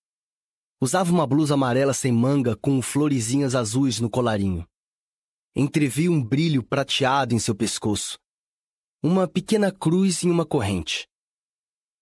Usava 0.78 1.10
uma 1.10 1.26
blusa 1.26 1.54
amarela 1.54 1.94
sem 1.94 2.12
manga 2.12 2.54
com 2.54 2.82
florezinhas 2.82 3.54
azuis 3.54 3.98
no 3.98 4.10
colarinho 4.10 4.68
entrevi 5.54 6.08
um 6.08 6.22
brilho 6.22 6.62
prateado 6.62 7.34
em 7.34 7.38
seu 7.38 7.54
pescoço. 7.54 8.18
Uma 9.02 9.28
pequena 9.28 9.70
cruz 9.70 10.24
em 10.24 10.30
uma 10.30 10.44
corrente. 10.44 11.06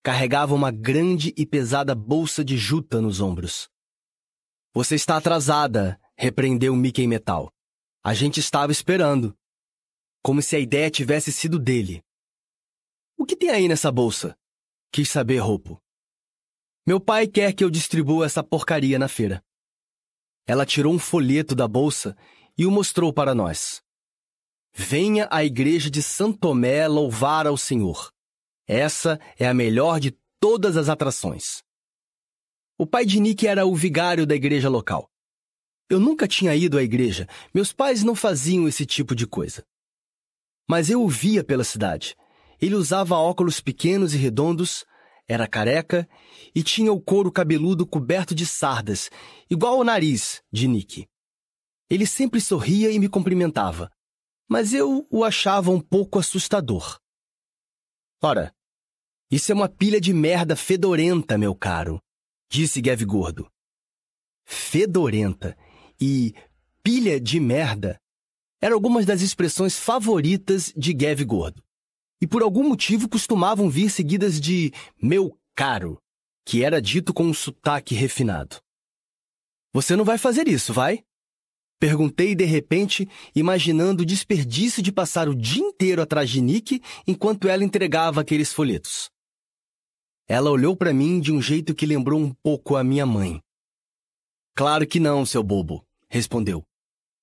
Carregava 0.03 0.55
uma 0.55 0.71
grande 0.71 1.35
e 1.37 1.45
pesada 1.45 1.95
bolsa 1.95 2.45
de 2.45 2.57
juta 2.57 3.01
nos 3.01 3.21
ombros. 3.21 3.69
Você 4.73 4.95
está 4.95 5.17
atrasada, 5.17 6.01
repreendeu 6.17 6.75
Mickey 6.75 7.07
Metal. 7.07 7.53
A 8.03 8.15
gente 8.15 8.41
estava 8.41 8.73
esperando. 8.73 9.37
Como 10.23 10.41
se 10.41 10.57
a 10.57 10.59
ideia 10.59 10.91
tivesse 10.91 11.31
sido 11.31 11.59
dele. 11.59 12.03
O 13.19 13.27
que 13.27 13.37
tem 13.37 13.51
aí 13.51 13.69
nessa 13.69 13.93
bolsa? 13.93 14.37
Quis 14.91 15.09
saber, 15.09 15.39
Roupo. 15.39 15.81
Meu 16.87 17.01
pai 17.01 17.27
quer 17.29 17.53
que 17.53 17.63
eu 17.63 17.71
distribua 17.71 18.27
essa 18.27 18.43
porcaria 18.43 18.99
na 18.99 19.09
feira. 19.09 19.45
Ela 20.47 20.67
tirou 20.67 20.93
um 20.93 20.99
folheto 20.99 21.55
da 21.55 21.69
bolsa 21.69 22.17
e 22.57 22.67
o 22.67 22.71
mostrou 22.71 23.13
para 23.13 23.35
nós. 23.35 23.83
Venha 24.75 25.29
à 25.31 25.45
igreja 25.45 25.91
de 25.91 26.03
Santo 26.03 26.39
Tomé 26.39 26.87
louvar 26.89 27.47
ao 27.47 27.57
Senhor. 27.57 28.11
Essa 28.67 29.21
é 29.39 29.47
a 29.47 29.55
melhor 29.55 30.01
de 30.01 30.17
todas 30.41 30.77
as 30.77 30.89
atrações. 30.89 31.63
O 32.79 32.87
pai 32.87 33.05
de 33.05 33.21
Nick 33.21 33.47
era 33.47 33.67
o 33.67 33.75
vigário 33.75 34.27
da 34.27 34.35
igreja 34.35 34.69
local. 34.69 35.11
Eu 35.89 36.01
nunca 36.01 36.27
tinha 36.27 36.55
ido 36.55 36.79
à 36.79 36.83
igreja, 36.83 37.29
meus 37.53 37.73
pais 37.73 38.03
não 38.03 38.15
faziam 38.15 38.67
esse 38.67 38.87
tipo 38.87 39.15
de 39.15 39.27
coisa. 39.27 39.65
Mas 40.69 40.89
eu 40.89 41.03
o 41.03 41.09
via 41.09 41.45
pela 41.45 41.65
cidade. 41.65 42.17
Ele 42.61 42.75
usava 42.75 43.17
óculos 43.17 43.61
pequenos 43.61 44.15
e 44.15 44.17
redondos, 44.17 44.87
era 45.29 45.47
careca 45.47 46.09
e 46.55 46.63
tinha 46.63 46.93
o 46.93 47.01
couro 47.01 47.31
cabeludo 47.31 47.87
coberto 47.87 48.35
de 48.35 48.47
sardas, 48.47 49.11
igual 49.51 49.75
ao 49.75 49.85
nariz 49.85 50.43
de 50.51 50.67
Nick. 50.67 51.07
Ele 51.93 52.07
sempre 52.07 52.41
sorria 52.41 52.91
e 52.91 52.99
me 52.99 53.07
cumprimentava, 53.07 53.93
mas 54.49 54.73
eu 54.73 55.07
o 55.11 55.23
achava 55.23 55.71
um 55.71 55.79
pouco 55.79 56.19
assustador. 56.19 56.99
Ora, 58.23 58.51
isso 59.31 59.53
é 59.53 59.55
uma 59.55 59.69
pilha 59.69 60.01
de 60.01 60.11
merda 60.15 60.57
fedorenta, 60.57 61.37
meu 61.37 61.55
caro, 61.55 62.01
disse 62.51 62.81
Gav 62.81 63.05
Gordo. 63.05 63.47
Fedorenta 64.47 65.55
e 66.01 66.33
pilha 66.83 67.21
de 67.21 67.39
merda 67.39 68.01
eram 68.59 68.77
algumas 68.77 69.05
das 69.05 69.21
expressões 69.21 69.79
favoritas 69.79 70.73
de 70.75 70.95
Gav 70.95 71.23
Gordo. 71.27 71.63
E 72.23 72.27
por 72.27 72.43
algum 72.43 72.67
motivo 72.67 73.07
costumavam 73.07 73.69
vir 73.69 73.91
seguidas 73.91 74.41
de 74.41 74.73
meu 74.97 75.39
caro, 75.55 75.99
que 76.43 76.65
era 76.65 76.81
dito 76.81 77.13
com 77.13 77.25
um 77.25 77.35
sotaque 77.35 77.95
refinado. 77.95 78.63
Você 79.75 79.95
não 79.95 80.07
vai 80.07 80.17
fazer 80.17 80.49
isso, 80.49 80.73
vai? 80.73 81.05
Perguntei 81.83 82.33
de 82.37 82.45
repente, 82.45 83.09
imaginando 83.35 84.05
o 84.05 84.07
desperdício 84.07 84.81
de 84.81 84.93
passar 84.93 85.29
o 85.29 85.35
dia 85.35 85.65
inteiro 85.65 86.01
atrás 86.01 86.31
de 86.31 86.41
Nick 86.41 86.81
enquanto 87.09 87.49
ela 87.49 87.65
entregava 87.65 88.21
aqueles 88.21 88.53
folhetos. 88.53 89.11
Ela 90.29 90.49
olhou 90.49 90.77
para 90.77 90.95
mim 90.95 91.19
de 91.19 91.33
um 91.33 91.43
jeito 91.43 91.75
que 91.75 91.85
lembrou 91.85 92.21
um 92.21 92.33
pouco 92.41 92.77
a 92.77 92.85
minha 92.85 93.05
mãe. 93.05 93.41
Claro 94.55 94.87
que 94.87 95.01
não, 95.01 95.27
seu 95.27 95.43
bobo, 95.43 95.85
respondeu. 96.09 96.63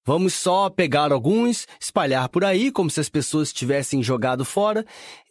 Vamos 0.05 0.33
só 0.33 0.69
pegar 0.69 1.13
alguns, 1.13 1.65
espalhar 1.79 2.27
por 2.27 2.43
aí 2.43 2.69
como 2.69 2.89
se 2.89 2.99
as 2.99 3.07
pessoas 3.07 3.53
tivessem 3.53 4.03
jogado 4.03 4.43
fora 4.43 4.85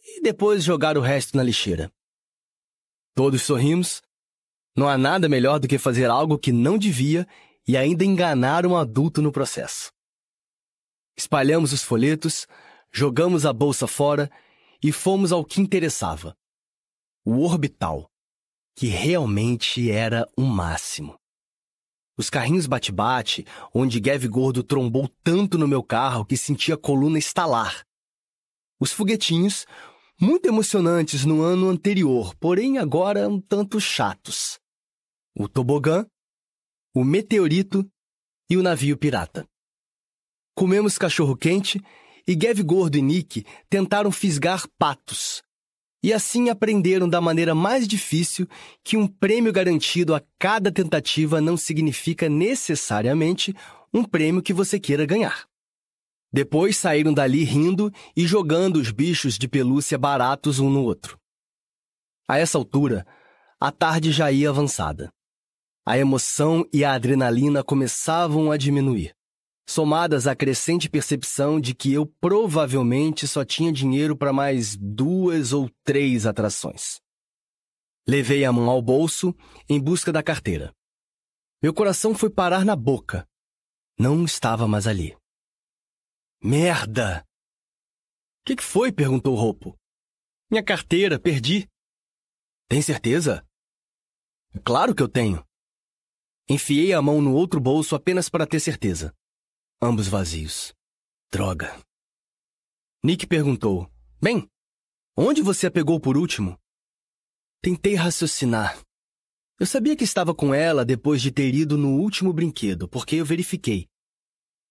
e 0.07 0.23
depois 0.23 0.65
jogar 0.65 0.97
o 0.97 1.03
resto 1.03 1.37
na 1.37 1.43
lixeira. 1.43 1.93
Todos 3.15 3.43
sorrimos. 3.43 4.01
Não 4.75 4.89
há 4.89 4.97
nada 4.97 5.29
melhor 5.29 5.59
do 5.59 5.69
que 5.69 5.77
fazer 5.77 6.09
algo 6.09 6.39
que 6.39 6.51
não 6.51 6.79
devia 6.79 7.29
e 7.69 7.77
ainda 7.77 8.03
enganar 8.03 8.65
um 8.65 8.75
adulto 8.75 9.21
no 9.21 9.31
processo. 9.31 9.93
Espalhamos 11.15 11.75
os 11.75 11.83
folhetos, 11.83 12.47
jogamos 12.91 13.45
a 13.45 13.53
bolsa 13.53 13.87
fora 13.87 14.31
e 14.83 14.91
fomos 14.91 15.33
ao 15.33 15.45
que 15.45 15.61
interessava: 15.61 16.35
o 17.27 17.43
orbital, 17.43 18.11
que 18.75 18.87
realmente 18.87 19.91
era 19.91 20.27
o 20.35 20.43
máximo. 20.43 21.15
Os 22.17 22.31
carrinhos 22.31 22.67
bate-bate, 22.67 23.45
onde 23.73 24.01
Gav 24.01 24.27
Gordo 24.27 24.65
trombou 24.65 25.07
tanto 25.23 25.59
no 25.59 25.69
meu 25.69 25.83
carro 25.83 26.25
que 26.25 26.37
senti 26.37 26.73
a 26.73 26.77
coluna 26.77 27.19
estalar. 27.19 27.85
Os 28.81 28.93
foguetinhos, 28.93 29.67
muito 30.21 30.47
emocionantes 30.47 31.25
no 31.25 31.43
ano 31.43 31.69
anterior, 31.69 32.35
porém 32.37 32.79
agora 32.79 33.29
um 33.29 33.41
tanto 33.41 33.81
chatos. 33.81 34.59
O 35.37 35.49
tobogã 35.49 36.05
o 36.95 37.05
meteorito 37.05 37.89
e 38.51 38.57
o 38.57 38.63
navio 38.63 38.97
pirata. 38.97 39.47
Comemos 40.55 40.99
cachorro-quente 40.99 41.81
e 42.27 42.35
Gav 42.35 42.61
Gordo 42.63 42.99
e 42.99 43.03
Nick 43.03 43.45
tentaram 43.71 44.11
fisgar 44.11 44.67
patos. 44.79 45.43
E 46.03 46.13
assim 46.13 46.49
aprenderam 46.49 47.09
da 47.09 47.21
maneira 47.21 47.55
mais 47.55 47.87
difícil 47.89 48.47
que 48.85 48.97
um 48.97 49.07
prêmio 49.07 49.53
garantido 49.53 50.15
a 50.15 50.23
cada 50.39 50.71
tentativa 50.71 51.41
não 51.41 51.57
significa 51.57 52.29
necessariamente 52.29 53.55
um 53.93 54.05
prêmio 54.05 54.43
que 54.43 54.53
você 54.53 54.79
queira 54.79 55.07
ganhar. 55.07 55.47
Depois 56.33 56.77
saíram 56.77 57.13
dali 57.13 57.43
rindo 57.43 57.91
e 58.17 58.27
jogando 58.27 58.77
os 58.77 58.91
bichos 58.91 59.39
de 59.39 59.49
pelúcia 59.49 59.99
baratos 59.99 60.61
um 60.61 60.69
no 60.69 60.83
outro. 60.83 61.19
A 62.29 62.39
essa 62.39 62.59
altura, 62.59 63.07
a 63.59 63.73
tarde 63.73 64.13
já 64.13 64.31
ia 64.31 64.51
avançada. 64.51 65.11
A 65.89 65.97
emoção 65.97 66.69
e 66.71 66.85
a 66.85 66.93
adrenalina 66.93 67.65
começavam 67.65 68.53
a 68.53 68.59
diminuir, 68.59 69.17
somadas 69.67 70.27
à 70.27 70.37
crescente 70.37 70.87
percepção 70.87 71.59
de 71.59 71.75
que 71.75 71.95
eu 71.95 72.05
provavelmente 72.21 73.27
só 73.27 73.43
tinha 73.43 73.73
dinheiro 73.73 74.15
para 74.15 74.31
mais 74.31 74.77
duas 74.77 75.55
ou 75.55 75.71
três 75.83 76.27
atrações. 76.27 77.01
Levei 78.07 78.45
a 78.45 78.53
mão 78.53 78.69
ao 78.69 78.83
bolso 78.83 79.35
em 79.67 79.81
busca 79.81 80.13
da 80.13 80.23
carteira. 80.23 80.75
Meu 81.63 81.73
coração 81.73 82.15
foi 82.15 82.29
parar 82.29 82.67
na 82.67 82.77
boca. 82.77 83.27
Não 83.99 84.27
estava 84.27 84.69
mais 84.69 84.87
ali. 84.87 85.17
Merda! 86.45 87.25
O 88.43 88.45
que, 88.45 88.57
que 88.57 88.63
foi? 88.63 88.93
perguntou 88.93 89.35
Roupo. 89.35 89.75
Minha 90.51 90.63
carteira, 90.63 91.19
perdi. 91.19 91.67
Tem 92.69 92.83
certeza? 92.83 93.43
Claro 94.63 94.95
que 94.95 95.03
eu 95.03 95.09
tenho. 95.09 95.48
Enfiei 96.51 96.95
a 96.95 97.03
mão 97.03 97.21
no 97.21 97.35
outro 97.35 97.61
bolso 97.61 97.95
apenas 97.95 98.31
para 98.31 98.47
ter 98.47 98.59
certeza. 98.59 99.15
Ambos 99.83 100.09
vazios. 100.09 100.73
Droga. 101.31 101.79
Nick 103.05 103.27
perguntou: 103.27 103.87
Bem, 104.19 104.49
onde 105.15 105.43
você 105.43 105.67
a 105.67 105.71
pegou 105.71 106.01
por 106.01 106.17
último? 106.17 106.59
Tentei 107.61 107.95
raciocinar. 107.95 108.81
Eu 109.61 109.67
sabia 109.67 109.95
que 109.95 110.05
estava 110.05 110.35
com 110.35 110.55
ela 110.55 110.87
depois 110.87 111.21
de 111.21 111.31
ter 111.31 111.55
ido 111.55 111.77
no 111.77 111.99
último 111.99 112.33
brinquedo, 112.33 112.89
porque 112.89 113.17
eu 113.17 113.27
verifiquei. 113.27 113.87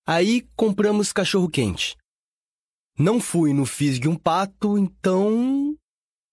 Aí 0.03 0.49
compramos 0.55 1.13
cachorro-quente. 1.13 1.95
Não 2.97 3.19
fui 3.21 3.53
no 3.53 3.67
Fisgue 3.67 4.07
um 4.07 4.17
Pato, 4.17 4.79
então. 4.79 5.77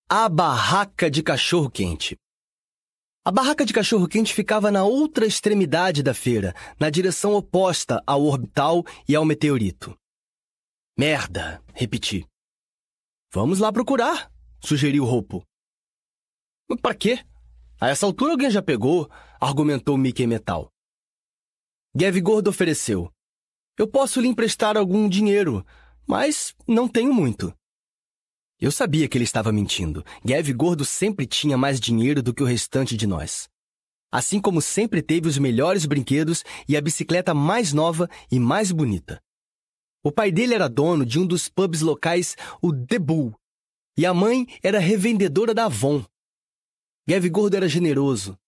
A 0.08 0.26
barraca 0.26 1.10
de 1.10 1.22
cachorro-quente. 1.22 2.16
A 3.26 3.32
barraca 3.32 3.64
de 3.64 3.72
cachorro-quente 3.72 4.34
ficava 4.34 4.70
na 4.70 4.84
outra 4.84 5.24
extremidade 5.24 6.02
da 6.02 6.12
feira, 6.12 6.54
na 6.78 6.90
direção 6.90 7.32
oposta 7.32 8.02
ao 8.06 8.22
orbital 8.22 8.84
e 9.08 9.16
ao 9.16 9.24
meteorito. 9.24 9.98
Merda, 10.94 11.64
repeti. 11.72 12.26
Vamos 13.32 13.60
lá 13.60 13.72
procurar, 13.72 14.30
sugeriu 14.62 15.06
Roupo. 15.06 15.42
Para 16.82 16.94
quê? 16.94 17.24
A 17.80 17.88
essa 17.88 18.04
altura 18.04 18.32
alguém 18.32 18.50
já 18.50 18.60
pegou, 18.60 19.10
argumentou 19.40 19.96
Mickey 19.96 20.26
Metal. 20.26 20.70
Gav 21.96 22.20
Gordo 22.20 22.50
ofereceu. 22.50 23.10
Eu 23.78 23.88
posso 23.88 24.20
lhe 24.20 24.28
emprestar 24.28 24.76
algum 24.76 25.08
dinheiro, 25.08 25.64
mas 26.06 26.54
não 26.68 26.86
tenho 26.86 27.14
muito. 27.14 27.56
Eu 28.60 28.70
sabia 28.70 29.08
que 29.08 29.18
ele 29.18 29.24
estava 29.24 29.52
mentindo. 29.52 30.04
Gav 30.24 30.52
Gordo 30.52 30.84
sempre 30.84 31.26
tinha 31.26 31.58
mais 31.58 31.80
dinheiro 31.80 32.22
do 32.22 32.32
que 32.32 32.42
o 32.42 32.46
restante 32.46 32.96
de 32.96 33.06
nós. 33.06 33.48
Assim 34.10 34.40
como 34.40 34.62
sempre 34.62 35.02
teve 35.02 35.28
os 35.28 35.38
melhores 35.38 35.86
brinquedos 35.86 36.44
e 36.68 36.76
a 36.76 36.80
bicicleta 36.80 37.34
mais 37.34 37.72
nova 37.72 38.08
e 38.30 38.38
mais 38.38 38.70
bonita. 38.70 39.20
O 40.04 40.12
pai 40.12 40.30
dele 40.30 40.54
era 40.54 40.68
dono 40.68 41.04
de 41.04 41.18
um 41.18 41.26
dos 41.26 41.48
pubs 41.48 41.80
locais, 41.80 42.36
o 42.62 42.72
The 42.72 42.98
Bull, 42.98 43.34
e 43.96 44.06
a 44.06 44.14
mãe 44.14 44.46
era 44.62 44.78
revendedora 44.78 45.52
da 45.52 45.64
Avon. 45.64 46.04
Gav 47.08 47.28
Gordo 47.28 47.56
era 47.56 47.68
generoso, 47.68 48.38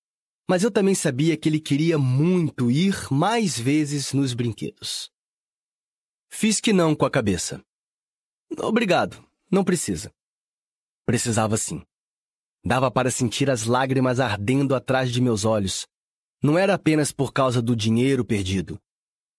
mas 0.48 0.62
eu 0.62 0.70
também 0.70 0.94
sabia 0.94 1.36
que 1.36 1.48
ele 1.48 1.58
queria 1.58 1.98
muito 1.98 2.70
ir 2.70 2.94
mais 3.10 3.58
vezes 3.58 4.12
nos 4.12 4.34
brinquedos. 4.34 5.10
Fiz 6.30 6.60
que 6.60 6.72
não 6.72 6.94
com 6.94 7.04
a 7.04 7.10
cabeça. 7.10 7.60
Obrigado, 8.58 9.25
não 9.50 9.64
precisa. 9.64 10.12
Precisava 11.04 11.56
sim. 11.56 11.82
Dava 12.64 12.90
para 12.90 13.10
sentir 13.10 13.48
as 13.48 13.64
lágrimas 13.64 14.18
ardendo 14.18 14.74
atrás 14.74 15.12
de 15.12 15.20
meus 15.20 15.44
olhos. 15.44 15.86
Não 16.42 16.58
era 16.58 16.74
apenas 16.74 17.12
por 17.12 17.32
causa 17.32 17.62
do 17.62 17.76
dinheiro 17.76 18.24
perdido. 18.24 18.80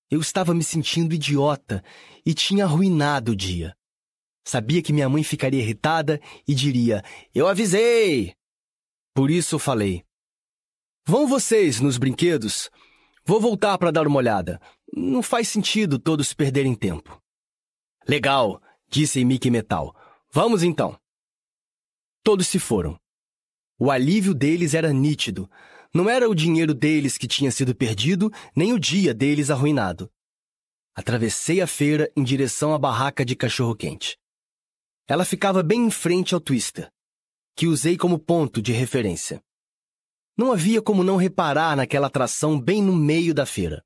Eu 0.09 0.21
estava 0.21 0.53
me 0.53 0.63
sentindo 0.63 1.13
idiota 1.13 1.83
e 2.25 2.33
tinha 2.33 2.63
arruinado 2.63 3.33
o 3.33 3.35
dia. 3.35 3.75
Sabia 4.45 4.81
que 4.81 4.93
minha 4.93 5.09
mãe 5.09 5.23
ficaria 5.23 5.61
irritada 5.61 6.21
e 6.47 6.55
diria: 6.55 7.03
Eu 7.35 7.47
avisei! 7.47 8.33
Por 9.13 9.29
isso 9.29 9.59
falei: 9.59 10.05
Vão 11.05 11.27
vocês 11.27 11.81
nos 11.81 11.97
brinquedos? 11.97 12.69
Vou 13.25 13.41
voltar 13.41 13.77
para 13.77 13.91
dar 13.91 14.07
uma 14.07 14.17
olhada. 14.17 14.61
Não 14.93 15.21
faz 15.21 15.49
sentido 15.49 15.99
todos 15.99 16.33
perderem 16.33 16.73
tempo. 16.73 17.21
Legal, 18.07 18.61
disse 18.89 19.23
Mickey 19.23 19.49
Metal. 19.49 19.95
Vamos 20.31 20.63
então. 20.63 20.99
Todos 22.23 22.47
se 22.47 22.59
foram. 22.59 22.99
O 23.79 23.91
alívio 23.91 24.33
deles 24.33 24.73
era 24.73 24.91
nítido. 24.91 25.49
Não 25.93 26.09
era 26.09 26.29
o 26.29 26.35
dinheiro 26.35 26.73
deles 26.73 27.17
que 27.17 27.27
tinha 27.27 27.51
sido 27.51 27.75
perdido, 27.75 28.31
nem 28.55 28.73
o 28.73 28.79
dia 28.79 29.13
deles 29.13 29.49
arruinado. 29.49 30.11
Atravessei 30.95 31.61
a 31.61 31.67
feira 31.67 32.11
em 32.15 32.23
direção 32.23 32.73
à 32.73 32.79
barraca 32.79 33.23
de 33.23 33.35
cachorro-quente. 33.35 34.17
Ela 35.07 35.23
ficava 35.23 35.63
bem 35.63 35.85
em 35.85 35.91
frente 35.91 36.33
ao 36.33 36.41
Twister, 36.41 36.91
que 37.55 37.67
usei 37.67 37.95
como 37.95 38.19
ponto 38.19 38.61
de 38.61 38.73
referência. 38.73 39.41
Não 40.35 40.51
havia 40.51 40.81
como 40.81 41.03
não 41.03 41.15
reparar 41.15 41.75
naquela 41.77 42.07
atração 42.07 42.59
bem 42.59 42.81
no 42.81 42.95
meio 42.95 43.33
da 43.33 43.45
feira. 43.45 43.83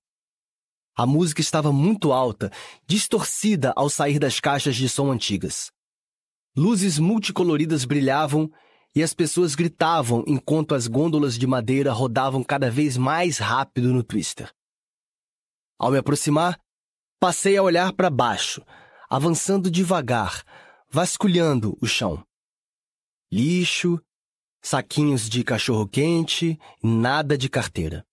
A 0.96 1.06
música 1.06 1.42
estava 1.42 1.72
muito 1.72 2.12
alta, 2.12 2.52
distorcida 2.86 3.74
ao 3.76 3.90
sair 3.90 4.20
das 4.20 4.40
caixas 4.40 4.76
de 4.76 4.90
som 4.90 5.12
antigas. 5.12 5.72
Luzes 6.56 7.00
multicoloridas 7.00 7.86
brilhavam 7.86 8.52
e 8.94 9.02
as 9.02 9.14
pessoas 9.14 9.56
gritavam 9.56 10.24
enquanto 10.28 10.76
as 10.76 10.88
gôndolas 10.88 11.38
de 11.38 11.48
madeira 11.48 11.94
rodavam 11.94 12.44
cada 12.44 12.70
vez 12.70 12.98
mais 12.98 13.38
rápido 13.38 13.94
no 13.94 14.04
twister. 14.04 14.54
Ao 15.80 15.90
me 15.90 15.98
aproximar, 15.98 16.60
passei 17.20 17.56
a 17.56 17.64
olhar 17.64 17.94
para 17.94 18.10
baixo, 18.10 18.62
avançando 19.10 19.72
devagar, 19.72 20.44
vasculhando 20.90 21.78
o 21.82 21.88
chão. 21.88 22.22
Lixo, 23.32 23.98
saquinhos 24.62 25.30
de 25.30 25.44
cachorro-quente, 25.44 26.60
nada 26.84 27.38
de 27.38 27.48
carteira. 27.48 28.06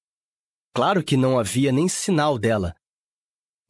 Claro 0.75 1.03
que 1.03 1.17
não 1.17 1.39
havia 1.39 1.73
nem 1.73 1.89
sinal 1.89 2.39
dela. 2.39 2.75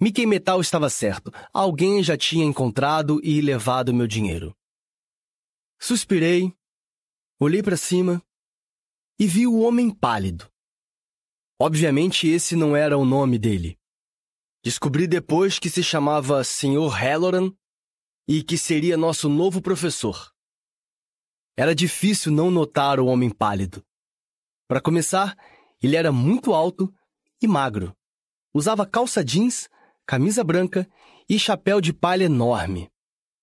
Mickey 0.00 0.26
Metal 0.26 0.60
estava 0.60 0.88
certo. 0.88 1.32
Alguém 1.52 2.02
já 2.02 2.16
tinha 2.16 2.44
encontrado 2.44 3.20
e 3.24 3.40
levado 3.40 3.92
meu 3.92 4.06
dinheiro. 4.06 4.54
Suspirei, 5.80 6.52
olhei 7.40 7.62
para 7.62 7.76
cima 7.76 8.22
e 9.18 9.26
vi 9.26 9.46
o 9.46 9.60
homem 9.60 9.90
pálido. 9.90 10.48
Obviamente 11.60 12.28
esse 12.28 12.54
não 12.54 12.76
era 12.76 12.96
o 12.96 13.04
nome 13.04 13.38
dele. 13.38 13.76
Descobri 14.62 15.06
depois 15.06 15.58
que 15.58 15.68
se 15.68 15.82
chamava 15.82 16.44
Sr. 16.44 16.88
Halloran 16.90 17.52
e 18.28 18.42
que 18.42 18.56
seria 18.56 18.96
nosso 18.96 19.28
novo 19.28 19.60
professor. 19.60 20.32
Era 21.56 21.74
difícil 21.74 22.30
não 22.30 22.50
notar 22.50 23.00
o 23.00 23.06
homem 23.06 23.30
pálido. 23.30 23.84
Para 24.68 24.80
começar, 24.80 25.36
ele 25.82 25.96
era 25.96 26.10
muito 26.12 26.52
alto 26.52 26.92
e 27.40 27.46
magro. 27.46 27.94
Usava 28.52 28.86
calça 28.86 29.24
jeans, 29.24 29.68
camisa 30.06 30.42
branca 30.42 30.88
e 31.28 31.38
chapéu 31.38 31.80
de 31.80 31.92
palha 31.92 32.24
enorme. 32.24 32.90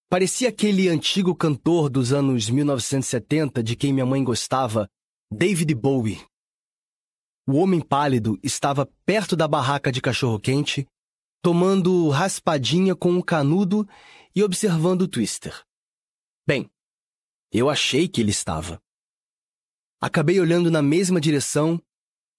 Parecia 0.10 0.50
aquele 0.50 0.88
antigo 0.88 1.36
cantor 1.36 1.90
dos 1.90 2.14
anos 2.14 2.50
1970 2.50 3.64
de 3.64 3.76
quem 3.76 3.94
minha 3.94 4.06
mãe 4.06 4.24
gostava, 4.24 4.90
David 5.32 5.74
Bowie. 5.74 6.26
O 7.48 7.58
homem 7.58 7.80
pálido 7.80 8.40
estava 8.42 8.90
perto 9.06 9.36
da 9.36 9.48
barraca 9.48 9.92
de 9.92 10.02
cachorro-quente, 10.02 10.88
tomando 11.42 12.10
raspadinha 12.10 12.96
com 12.96 13.12
um 13.12 13.22
canudo 13.22 13.88
e 14.36 14.44
observando 14.44 15.04
o 15.04 15.08
twister. 15.08 15.64
Bem, 16.48 16.70
eu 17.52 17.70
achei 17.70 18.08
que 18.08 18.22
ele 18.22 18.32
estava. 18.32 18.82
Acabei 20.02 20.40
olhando 20.40 20.72
na 20.72 20.82
mesma 20.82 21.22
direção 21.22 21.82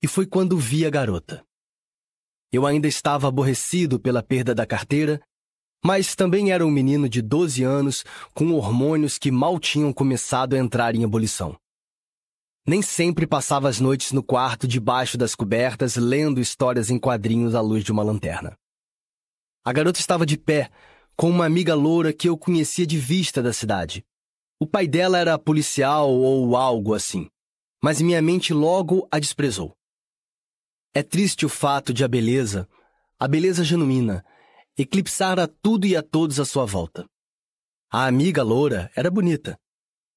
e 0.02 0.08
foi 0.08 0.26
quando 0.26 0.58
vi 0.58 0.84
a 0.84 0.90
garota. 0.90 1.44
Eu 2.52 2.66
ainda 2.66 2.86
estava 2.86 3.28
aborrecido 3.28 3.98
pela 3.98 4.22
perda 4.22 4.54
da 4.54 4.66
carteira, 4.66 5.20
mas 5.84 6.14
também 6.14 6.52
era 6.52 6.64
um 6.64 6.70
menino 6.70 7.08
de 7.08 7.20
12 7.20 7.62
anos 7.62 8.04
com 8.34 8.52
hormônios 8.52 9.18
que 9.18 9.30
mal 9.30 9.58
tinham 9.58 9.92
começado 9.92 10.54
a 10.54 10.58
entrar 10.58 10.94
em 10.94 11.02
ebulição. 11.02 11.56
Nem 12.66 12.82
sempre 12.82 13.26
passava 13.26 13.68
as 13.68 13.78
noites 13.78 14.10
no 14.10 14.22
quarto 14.22 14.66
debaixo 14.66 15.16
das 15.16 15.34
cobertas 15.34 15.96
lendo 15.96 16.40
histórias 16.40 16.90
em 16.90 16.98
quadrinhos 16.98 17.54
à 17.54 17.60
luz 17.60 17.84
de 17.84 17.92
uma 17.92 18.02
lanterna. 18.02 18.56
A 19.64 19.72
garota 19.72 20.00
estava 20.00 20.26
de 20.26 20.36
pé, 20.36 20.70
com 21.16 21.30
uma 21.30 21.44
amiga 21.44 21.74
loura 21.74 22.12
que 22.12 22.28
eu 22.28 22.36
conhecia 22.36 22.86
de 22.86 22.98
vista 22.98 23.42
da 23.42 23.52
cidade. 23.52 24.04
O 24.60 24.66
pai 24.66 24.86
dela 24.86 25.18
era 25.18 25.38
policial 25.38 26.10
ou 26.10 26.56
algo 26.56 26.94
assim, 26.94 27.28
mas 27.82 28.00
minha 28.00 28.20
mente 28.20 28.52
logo 28.52 29.06
a 29.10 29.18
desprezou. 29.18 29.76
É 30.96 31.02
triste 31.02 31.44
o 31.44 31.48
fato 31.50 31.92
de 31.92 32.02
a 32.04 32.08
beleza, 32.08 32.66
a 33.18 33.28
beleza 33.28 33.62
genuína, 33.62 34.24
eclipsar 34.78 35.38
a 35.38 35.46
tudo 35.46 35.86
e 35.86 35.94
a 35.94 36.02
todos 36.02 36.40
à 36.40 36.44
sua 36.46 36.64
volta. 36.64 37.06
A 37.92 38.06
amiga 38.06 38.42
loura 38.42 38.90
era 38.96 39.10
bonita, 39.10 39.60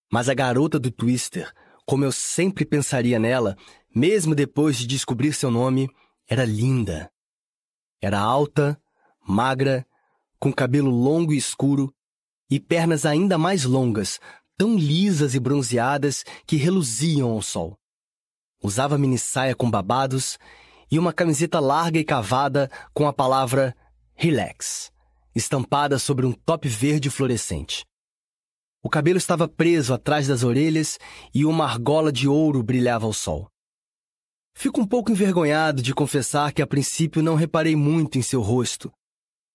mas 0.09 0.29
a 0.29 0.33
garota 0.33 0.79
do 0.79 0.89
Twister, 0.89 1.53
como 1.85 2.05
eu 2.05 2.13
sempre 2.13 2.63
pensaria 2.63 3.19
nela, 3.19 3.57
mesmo 3.93 4.33
depois 4.33 4.77
de 4.77 4.87
descobrir 4.87 5.33
seu 5.33 5.51
nome, 5.51 5.89
era 6.25 6.45
linda. 6.45 7.11
Era 8.01 8.21
alta, 8.21 8.81
magra, 9.27 9.85
com 10.39 10.53
cabelo 10.53 10.91
longo 10.91 11.33
e 11.33 11.37
escuro, 11.37 11.93
e 12.49 12.57
pernas 12.57 13.05
ainda 13.05 13.37
mais 13.37 13.65
longas, 13.65 14.17
tão 14.57 14.77
lisas 14.77 15.35
e 15.35 15.41
bronzeadas 15.41 16.23
que 16.47 16.55
reluziam 16.55 17.31
ao 17.31 17.41
sol. 17.41 17.77
Usava 18.63 18.97
minissaia 18.97 19.53
com 19.53 19.69
babados 19.69 20.39
e 20.91 20.97
uma 20.97 21.13
camiseta 21.13 21.59
larga 21.59 21.99
e 21.99 22.03
cavada 22.03 22.69
com 22.93 23.07
a 23.07 23.13
palavra 23.13 23.75
Relax, 24.15 24.91
estampada 25.35 25.97
sobre 25.99 26.25
um 26.25 26.31
top 26.31 26.67
verde 26.67 27.09
fluorescente. 27.09 27.85
O 28.81 28.89
cabelo 28.89 29.17
estava 29.17 29.47
preso 29.47 29.93
atrás 29.93 30.27
das 30.27 30.43
orelhas 30.43 30.97
e 31.33 31.45
uma 31.45 31.65
argola 31.65 32.11
de 32.11 32.27
ouro 32.27 32.63
brilhava 32.63 33.05
ao 33.05 33.13
sol. 33.13 33.49
Fico 34.53 34.81
um 34.81 34.85
pouco 34.85 35.11
envergonhado 35.11 35.81
de 35.81 35.93
confessar 35.93 36.51
que 36.51 36.61
a 36.61 36.67
princípio 36.67 37.21
não 37.21 37.35
reparei 37.35 37.75
muito 37.75 38.17
em 38.17 38.21
seu 38.21 38.41
rosto, 38.41 38.91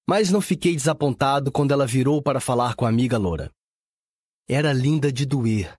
mas 0.08 0.30
não 0.30 0.40
fiquei 0.40 0.74
desapontado 0.74 1.50
quando 1.50 1.72
ela 1.72 1.86
virou 1.86 2.22
para 2.22 2.40
falar 2.40 2.74
com 2.74 2.84
a 2.84 2.88
amiga 2.88 3.18
loura. 3.18 3.50
Era 4.48 4.72
linda 4.72 5.10
de 5.10 5.24
doer, 5.24 5.74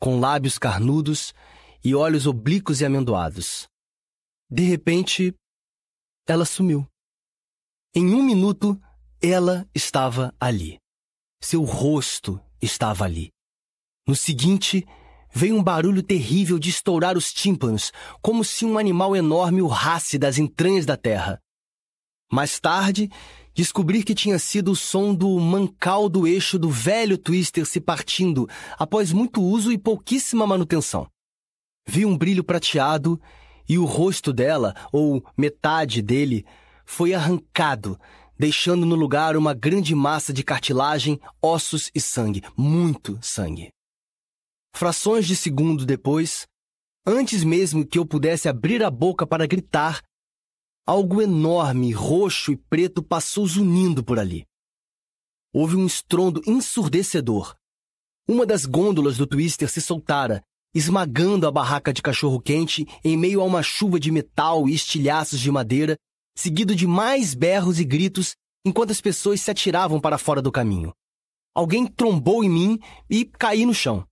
com 0.00 0.20
lábios 0.20 0.58
carnudos 0.58 1.32
e 1.84 1.94
olhos 1.94 2.26
oblíquos 2.26 2.80
e 2.80 2.84
amendoados. 2.84 3.68
De 4.54 4.62
repente, 4.62 5.34
ela 6.28 6.44
sumiu. 6.44 6.86
Em 7.92 8.14
um 8.14 8.22
minuto, 8.22 8.80
ela 9.20 9.68
estava 9.74 10.32
ali. 10.38 10.78
Seu 11.42 11.64
rosto 11.64 12.40
estava 12.62 13.04
ali. 13.04 13.32
No 14.06 14.14
seguinte, 14.14 14.86
veio 15.32 15.56
um 15.56 15.62
barulho 15.62 16.04
terrível 16.04 16.56
de 16.56 16.70
estourar 16.70 17.18
os 17.18 17.32
tímpanos, 17.32 17.90
como 18.22 18.44
se 18.44 18.64
um 18.64 18.78
animal 18.78 19.16
enorme 19.16 19.60
urrasse 19.60 20.20
das 20.20 20.38
entranhas 20.38 20.86
da 20.86 20.96
terra. 20.96 21.42
Mais 22.30 22.60
tarde, 22.60 23.10
descobri 23.56 24.04
que 24.04 24.14
tinha 24.14 24.38
sido 24.38 24.70
o 24.70 24.76
som 24.76 25.12
do 25.12 25.36
mancal 25.40 26.08
do 26.08 26.28
eixo 26.28 26.60
do 26.60 26.70
velho 26.70 27.18
twister 27.18 27.66
se 27.66 27.80
partindo 27.80 28.48
após 28.78 29.10
muito 29.10 29.42
uso 29.42 29.72
e 29.72 29.76
pouquíssima 29.76 30.46
manutenção. 30.46 31.10
Vi 31.84 32.06
um 32.06 32.16
brilho 32.16 32.44
prateado 32.44 33.20
e 33.68 33.78
o 33.78 33.84
rosto 33.84 34.32
dela, 34.32 34.74
ou 34.92 35.24
metade 35.36 36.02
dele, 36.02 36.44
foi 36.84 37.14
arrancado, 37.14 37.98
deixando 38.38 38.84
no 38.84 38.94
lugar 38.94 39.36
uma 39.36 39.54
grande 39.54 39.94
massa 39.94 40.32
de 40.32 40.42
cartilagem, 40.42 41.20
ossos 41.40 41.90
e 41.94 42.00
sangue, 42.00 42.42
muito 42.56 43.18
sangue. 43.22 43.70
Frações 44.74 45.26
de 45.26 45.36
segundo 45.36 45.86
depois, 45.86 46.46
antes 47.06 47.44
mesmo 47.44 47.86
que 47.86 47.98
eu 47.98 48.04
pudesse 48.04 48.48
abrir 48.48 48.82
a 48.82 48.90
boca 48.90 49.26
para 49.26 49.46
gritar, 49.46 50.02
Algo 50.86 51.22
enorme, 51.22 51.92
roxo 51.92 52.52
e 52.52 52.58
preto 52.58 53.02
passou 53.02 53.46
zunindo 53.46 54.04
por 54.04 54.18
ali. 54.18 54.44
Houve 55.50 55.76
um 55.76 55.86
estrondo 55.86 56.42
ensurdecedor. 56.46 57.56
Uma 58.28 58.44
das 58.44 58.66
gôndolas 58.66 59.16
do 59.16 59.26
Twister 59.26 59.70
se 59.70 59.80
soltara, 59.80 60.44
esmagando 60.74 61.46
a 61.46 61.50
barraca 61.50 61.92
de 61.92 62.02
cachorro-quente 62.02 62.86
em 63.04 63.16
meio 63.16 63.40
a 63.40 63.44
uma 63.44 63.62
chuva 63.62 64.00
de 64.00 64.10
metal 64.10 64.68
e 64.68 64.74
estilhaços 64.74 65.38
de 65.38 65.50
madeira, 65.50 65.96
seguido 66.36 66.74
de 66.74 66.86
mais 66.86 67.34
berros 67.34 67.78
e 67.78 67.84
gritos 67.84 68.34
enquanto 68.64 68.90
as 68.90 69.00
pessoas 69.00 69.40
se 69.40 69.50
atiravam 69.50 70.00
para 70.00 70.18
fora 70.18 70.42
do 70.42 70.50
caminho. 70.50 70.92
Alguém 71.54 71.86
trombou 71.86 72.42
em 72.42 72.50
mim 72.50 72.78
e 73.08 73.24
caí 73.24 73.64
no 73.64 73.74
chão. 73.74 74.06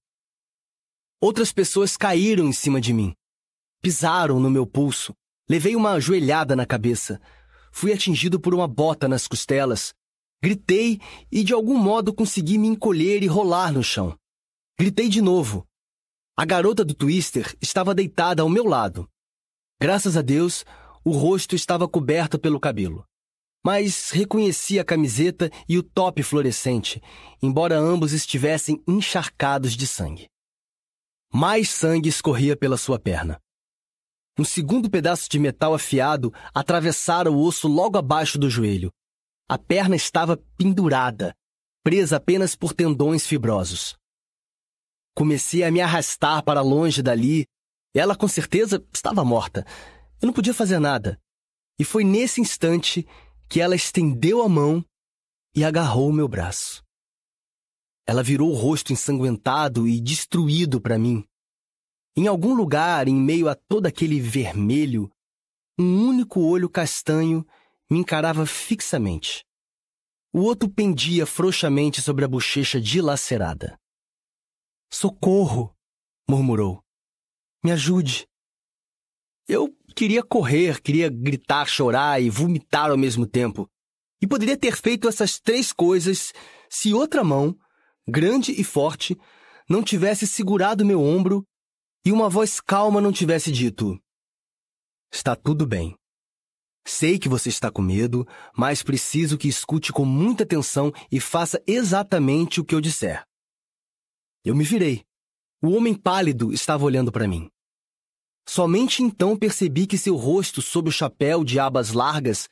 Outras 1.20 1.52
pessoas 1.52 1.96
caíram 1.96 2.46
em 2.46 2.52
cima 2.52 2.80
de 2.80 2.92
mim. 2.92 3.14
Pisaram 3.80 4.38
no 4.38 4.50
meu 4.50 4.66
pulso, 4.66 5.12
Levei 5.48 5.74
uma 5.74 6.00
joelhada 6.00 6.54
na 6.54 6.64
cabeça. 6.64 7.20
Fui 7.70 7.92
atingido 7.92 8.40
por 8.40 8.54
uma 8.54 8.68
bota 8.68 9.08
nas 9.08 9.26
costelas. 9.26 9.92
Gritei 10.42 11.00
e 11.30 11.44
de 11.44 11.52
algum 11.52 11.76
modo 11.76 12.14
consegui 12.14 12.58
me 12.58 12.68
encolher 12.68 13.22
e 13.22 13.26
rolar 13.26 13.72
no 13.72 13.82
chão. 13.82 14.16
Gritei 14.78 15.08
de 15.08 15.20
novo. 15.20 15.66
A 16.34 16.46
garota 16.46 16.82
do 16.82 16.94
Twister 16.94 17.54
estava 17.60 17.94
deitada 17.94 18.40
ao 18.40 18.48
meu 18.48 18.64
lado. 18.64 19.06
Graças 19.78 20.16
a 20.16 20.22
Deus, 20.22 20.64
o 21.04 21.10
rosto 21.10 21.54
estava 21.54 21.86
coberto 21.86 22.38
pelo 22.38 22.58
cabelo. 22.58 23.04
Mas 23.62 24.10
reconheci 24.10 24.78
a 24.78 24.84
camiseta 24.84 25.50
e 25.68 25.76
o 25.76 25.82
top 25.82 26.22
fluorescente, 26.22 27.02
embora 27.42 27.78
ambos 27.78 28.14
estivessem 28.14 28.82
encharcados 28.88 29.76
de 29.76 29.86
sangue. 29.86 30.26
Mais 31.30 31.68
sangue 31.68 32.08
escorria 32.08 32.56
pela 32.56 32.78
sua 32.78 32.98
perna. 32.98 33.38
Um 34.38 34.44
segundo 34.44 34.88
pedaço 34.88 35.28
de 35.28 35.38
metal 35.38 35.74
afiado 35.74 36.32
atravessara 36.54 37.30
o 37.30 37.44
osso 37.44 37.68
logo 37.68 37.98
abaixo 37.98 38.38
do 38.38 38.48
joelho. 38.48 38.90
A 39.46 39.58
perna 39.58 39.96
estava 39.96 40.38
pendurada, 40.56 41.34
presa 41.84 42.16
apenas 42.16 42.56
por 42.56 42.72
tendões 42.72 43.26
fibrosos. 43.26 44.00
Comecei 45.14 45.62
a 45.62 45.70
me 45.70 45.80
arrastar 45.80 46.42
para 46.42 46.62
longe 46.62 47.02
dali. 47.02 47.46
Ela 47.94 48.16
com 48.16 48.26
certeza 48.26 48.84
estava 48.92 49.24
morta. 49.24 49.66
Eu 50.20 50.26
não 50.26 50.32
podia 50.32 50.54
fazer 50.54 50.78
nada. 50.78 51.20
E 51.78 51.84
foi 51.84 52.04
nesse 52.04 52.40
instante 52.40 53.06
que 53.48 53.60
ela 53.60 53.74
estendeu 53.74 54.42
a 54.42 54.48
mão 54.48 54.84
e 55.54 55.64
agarrou 55.64 56.08
o 56.08 56.12
meu 56.12 56.26
braço. 56.26 56.82
Ela 58.06 58.22
virou 58.22 58.50
o 58.50 58.54
rosto 58.54 58.92
ensanguentado 58.92 59.86
e 59.86 60.00
destruído 60.00 60.80
para 60.80 60.98
mim. 60.98 61.24
Em 62.16 62.26
algum 62.26 62.54
lugar, 62.54 63.08
em 63.08 63.14
meio 63.14 63.48
a 63.48 63.54
todo 63.54 63.86
aquele 63.86 64.20
vermelho, 64.20 65.10
um 65.78 66.08
único 66.08 66.40
olho 66.40 66.68
castanho 66.68 67.46
me 67.90 67.98
encarava 67.98 68.46
fixamente. 68.46 69.44
O 70.32 70.40
outro 70.40 70.68
pendia 70.68 71.26
frouxamente 71.26 72.00
sobre 72.00 72.24
a 72.24 72.28
bochecha 72.28 72.80
dilacerada. 72.80 73.78
Socorro! 74.92 75.74
murmurou. 76.28 76.84
Me 77.64 77.72
ajude. 77.72 78.26
Eu 79.48 79.74
queria 79.96 80.22
correr, 80.22 80.82
queria 80.82 81.08
gritar, 81.08 81.66
chorar 81.66 82.20
e 82.22 82.28
vomitar 82.28 82.90
ao 82.90 82.98
mesmo 82.98 83.26
tempo. 83.26 83.66
E 84.20 84.26
poderia 84.26 84.56
ter 84.56 84.76
feito 84.76 85.08
essas 85.08 85.40
três 85.40 85.72
coisas 85.72 86.32
se 86.68 86.92
outra 86.92 87.24
mão, 87.24 87.56
grande 88.06 88.52
e 88.52 88.62
forte, 88.62 89.16
não 89.68 89.82
tivesse 89.82 90.26
segurado 90.26 90.84
meu 90.84 91.00
ombro 91.00 91.42
e 92.04 92.12
uma 92.12 92.28
voz 92.28 92.60
calma 92.60 93.00
não 93.00 93.12
tivesse 93.12 93.50
dito: 93.50 93.98
Está 95.10 95.34
tudo 95.34 95.66
bem. 95.66 95.96
Sei 96.84 97.18
que 97.18 97.28
você 97.28 97.48
está 97.48 97.70
com 97.70 97.80
medo, 97.80 98.26
mas 98.54 98.82
preciso 98.82 99.38
que 99.38 99.48
escute 99.48 99.90
com 99.90 100.04
muita 100.04 100.42
atenção 100.42 100.92
e 101.10 101.18
faça 101.18 101.62
exatamente 101.66 102.60
o 102.60 102.64
que 102.64 102.74
eu 102.74 102.80
disser. 102.80 103.24
Eu 104.44 104.54
me 104.56 104.64
virei. 104.64 105.04
O 105.62 105.70
homem 105.70 105.94
pálido 105.94 106.52
estava 106.52 106.84
olhando 106.84 107.12
para 107.12 107.28
mim. 107.28 107.48
Somente 108.48 109.02
então 109.02 109.36
percebi 109.36 109.86
que 109.86 109.96
seu 109.96 110.16
rosto, 110.16 110.60
sob 110.60 110.88
o 110.88 110.92
chapéu 110.92 111.44
de 111.44 111.60
abas 111.60 111.92
largas, 111.92 112.48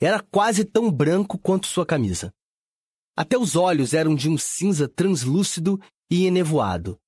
era 0.00 0.20
quase 0.20 0.64
tão 0.64 0.90
branco 0.90 1.38
quanto 1.38 1.66
sua 1.66 1.84
camisa. 1.84 2.32
Até 3.16 3.38
os 3.38 3.54
olhos 3.54 3.92
eram 3.92 4.14
de 4.14 4.28
um 4.28 4.38
cinza 4.38 4.88
translúcido 4.88 5.78
e 6.10 6.26
enevoado. 6.26 6.98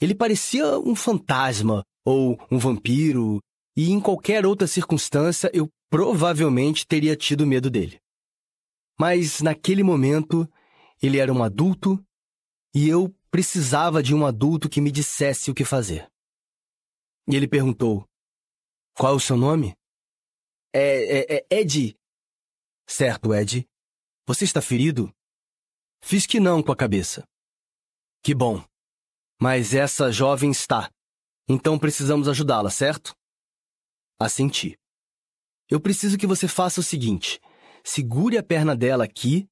Ele 0.00 0.14
parecia 0.14 0.78
um 0.78 0.94
fantasma 0.94 1.84
ou 2.04 2.38
um 2.50 2.58
vampiro, 2.58 3.40
e 3.76 3.90
em 3.90 4.00
qualquer 4.00 4.44
outra 4.44 4.66
circunstância 4.66 5.50
eu 5.54 5.68
provavelmente 5.88 6.86
teria 6.86 7.16
tido 7.16 7.46
medo 7.46 7.70
dele. 7.70 7.98
Mas 8.98 9.40
naquele 9.40 9.82
momento, 9.82 10.48
ele 11.00 11.18
era 11.18 11.32
um 11.32 11.42
adulto 11.42 12.04
e 12.74 12.88
eu 12.88 13.14
precisava 13.34 14.00
de 14.00 14.14
um 14.14 14.24
adulto 14.24 14.70
que 14.70 14.80
me 14.80 14.92
dissesse 14.92 15.50
o 15.50 15.54
que 15.54 15.64
fazer. 15.64 16.08
E 17.28 17.34
ele 17.34 17.48
perguntou: 17.48 18.08
Qual 18.96 19.12
é 19.12 19.16
o 19.16 19.18
seu 19.18 19.36
nome? 19.36 19.74
É, 20.72 21.34
é, 21.34 21.36
é 21.38 21.46
Ed. 21.50 21.98
Certo, 22.86 23.34
Ed. 23.34 23.68
Você 24.24 24.44
está 24.44 24.62
ferido? 24.62 25.12
Fiz 26.00 26.26
que 26.26 26.38
não 26.38 26.62
com 26.62 26.70
a 26.70 26.76
cabeça. 26.76 27.26
Que 28.22 28.32
bom. 28.32 28.64
Mas 29.42 29.74
essa 29.74 30.12
jovem 30.12 30.52
está. 30.52 30.88
Então 31.48 31.76
precisamos 31.76 32.28
ajudá-la, 32.28 32.70
certo? 32.70 33.16
Assenti. 34.16 34.78
Eu 35.68 35.80
preciso 35.80 36.16
que 36.16 36.26
você 36.28 36.46
faça 36.46 36.78
o 36.78 36.84
seguinte: 36.84 37.40
segure 37.82 38.38
a 38.38 38.44
perna 38.44 38.76
dela 38.76 39.02
aqui 39.02 39.48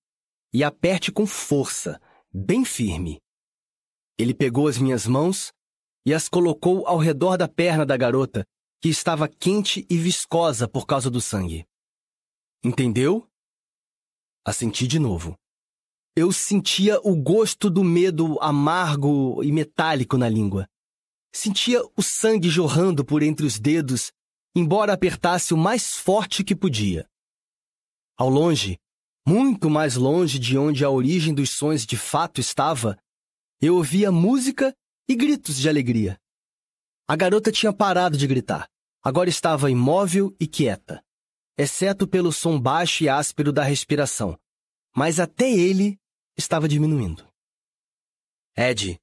e 0.52 0.62
aperte 0.62 1.10
com 1.10 1.26
força, 1.26 2.00
bem 2.32 2.64
firme. 2.64 3.20
Ele 4.22 4.32
pegou 4.32 4.68
as 4.68 4.78
minhas 4.78 5.04
mãos 5.04 5.52
e 6.06 6.14
as 6.14 6.28
colocou 6.28 6.86
ao 6.86 6.96
redor 6.96 7.36
da 7.36 7.48
perna 7.48 7.84
da 7.84 7.96
garota, 7.96 8.46
que 8.80 8.88
estava 8.88 9.28
quente 9.28 9.84
e 9.90 9.98
viscosa 9.98 10.68
por 10.68 10.86
causa 10.86 11.10
do 11.10 11.20
sangue. 11.20 11.66
Entendeu? 12.62 13.28
Assenti 14.46 14.86
de 14.86 15.00
novo. 15.00 15.34
Eu 16.14 16.30
sentia 16.30 17.00
o 17.02 17.16
gosto 17.16 17.68
do 17.68 17.82
medo 17.82 18.38
amargo 18.40 19.42
e 19.42 19.50
metálico 19.50 20.16
na 20.16 20.28
língua. 20.28 20.68
Sentia 21.34 21.82
o 21.96 22.02
sangue 22.02 22.48
jorrando 22.48 23.04
por 23.04 23.24
entre 23.24 23.44
os 23.44 23.58
dedos, 23.58 24.12
embora 24.54 24.92
apertasse 24.92 25.52
o 25.52 25.56
mais 25.56 25.96
forte 25.96 26.44
que 26.44 26.54
podia. 26.54 27.08
Ao 28.16 28.28
longe, 28.28 28.78
muito 29.26 29.68
mais 29.68 29.96
longe 29.96 30.38
de 30.38 30.56
onde 30.56 30.84
a 30.84 30.90
origem 30.90 31.34
dos 31.34 31.50
sons 31.50 31.84
de 31.84 31.96
fato 31.96 32.40
estava, 32.40 32.96
eu 33.62 33.76
ouvia 33.76 34.10
música 34.10 34.76
e 35.08 35.14
gritos 35.14 35.56
de 35.56 35.68
alegria. 35.68 36.20
A 37.06 37.14
garota 37.14 37.52
tinha 37.52 37.72
parado 37.72 38.18
de 38.18 38.26
gritar. 38.26 38.68
Agora 39.00 39.28
estava 39.28 39.70
imóvel 39.70 40.34
e 40.40 40.48
quieta, 40.48 41.00
exceto 41.56 42.08
pelo 42.08 42.32
som 42.32 42.60
baixo 42.60 43.04
e 43.04 43.08
áspero 43.08 43.52
da 43.52 43.62
respiração. 43.62 44.36
Mas 44.94 45.20
até 45.20 45.48
ele 45.48 45.96
estava 46.36 46.66
diminuindo. 46.66 47.24
Ed, 48.56 49.00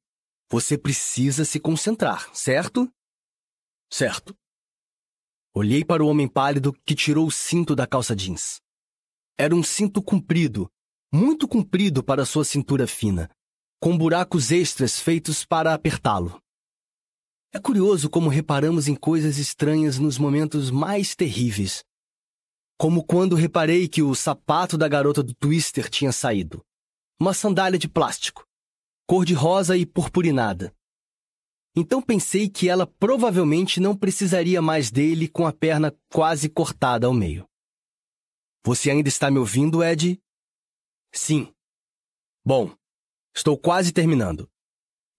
você 0.50 0.78
precisa 0.78 1.46
se 1.46 1.60
concentrar, 1.60 2.30
certo? 2.36 2.92
Certo. 3.90 4.36
Olhei 5.54 5.86
para 5.86 6.04
o 6.04 6.08
homem 6.08 6.28
pálido 6.28 6.74
que 6.86 6.96
tirou 6.96 7.28
o 7.28 7.32
cinto 7.32 7.76
da 7.76 7.88
calça 7.88 8.14
jeans. 8.14 8.62
Era 9.38 9.56
um 9.56 9.64
cinto 9.64 10.04
comprido, 10.04 10.70
muito 11.12 11.48
comprido 11.48 12.04
para 12.04 12.26
sua 12.26 12.44
cintura 12.44 12.86
fina, 12.86 13.30
com 13.80 13.98
buracos 13.98 14.52
extras 14.52 15.00
feitos 15.00 15.46
para 15.46 15.74
apertá-lo. 15.74 16.42
É 17.52 17.60
curioso 17.60 18.10
como 18.10 18.30
reparamos 18.30 18.88
em 18.88 18.96
coisas 18.96 19.38
estranhas 19.38 19.98
nos 19.98 20.18
momentos 20.18 20.70
mais 20.70 21.16
terríveis. 21.16 21.84
Como 22.78 23.04
quando 23.04 23.36
reparei 23.36 23.88
que 23.88 24.02
o 24.02 24.14
sapato 24.14 24.78
da 24.78 24.88
garota 24.88 25.24
do 25.24 25.34
Twister 25.34 25.90
tinha 25.90 26.12
saído 26.12 26.64
uma 27.20 27.34
sandália 27.34 27.78
de 27.78 27.90
plástico, 27.90 28.46
cor-de-rosa 29.06 29.76
e 29.76 29.86
purpurinada. 29.86 30.74
Então 31.76 32.02
pensei 32.02 32.50
que 32.50 32.70
ela 32.70 32.88
provavelmente 32.88 33.82
não 33.82 33.96
precisaria 33.96 34.62
mais 34.62 34.90
dele 34.90 35.28
com 35.28 35.46
a 35.46 35.52
perna 35.52 35.94
quase 36.10 36.48
cortada 36.50 37.08
ao 37.08 37.14
meio. 37.14 37.46
Você 38.66 38.90
ainda 38.90 39.10
está 39.10 39.30
me 39.30 39.38
ouvindo, 39.38 39.84
Ed? 39.84 40.22
Sim. 41.14 41.54
Bom, 42.46 42.74
estou 43.40 43.58
quase 43.58 43.94
terminando. 43.94 44.52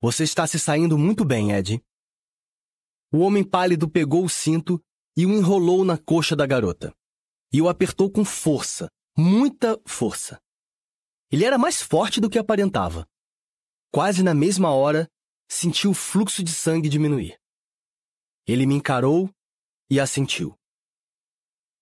Você 0.00 0.24
está 0.24 0.46
se 0.46 0.58
saindo 0.58 0.98
muito 0.98 1.24
bem, 1.24 1.52
Ed. 1.52 1.82
O 3.10 3.20
homem 3.20 3.42
pálido 3.42 3.88
pegou 3.90 4.24
o 4.24 4.28
cinto 4.28 4.82
e 5.16 5.24
o 5.24 5.30
enrolou 5.30 5.84
na 5.84 5.96
coxa 5.96 6.36
da 6.36 6.46
garota. 6.46 6.94
E 7.52 7.60
o 7.62 7.68
apertou 7.68 8.10
com 8.10 8.24
força, 8.24 8.90
muita 9.16 9.80
força. 9.86 10.38
Ele 11.30 11.44
era 11.44 11.56
mais 11.56 11.82
forte 11.82 12.20
do 12.20 12.28
que 12.28 12.38
aparentava. 12.38 13.08
Quase 13.90 14.22
na 14.22 14.34
mesma 14.34 14.70
hora, 14.70 15.10
senti 15.48 15.88
o 15.88 15.94
fluxo 15.94 16.44
de 16.44 16.52
sangue 16.52 16.88
diminuir. 16.88 17.40
Ele 18.46 18.66
me 18.66 18.74
encarou 18.74 19.30
e 19.90 19.98
assentiu. 19.98 20.54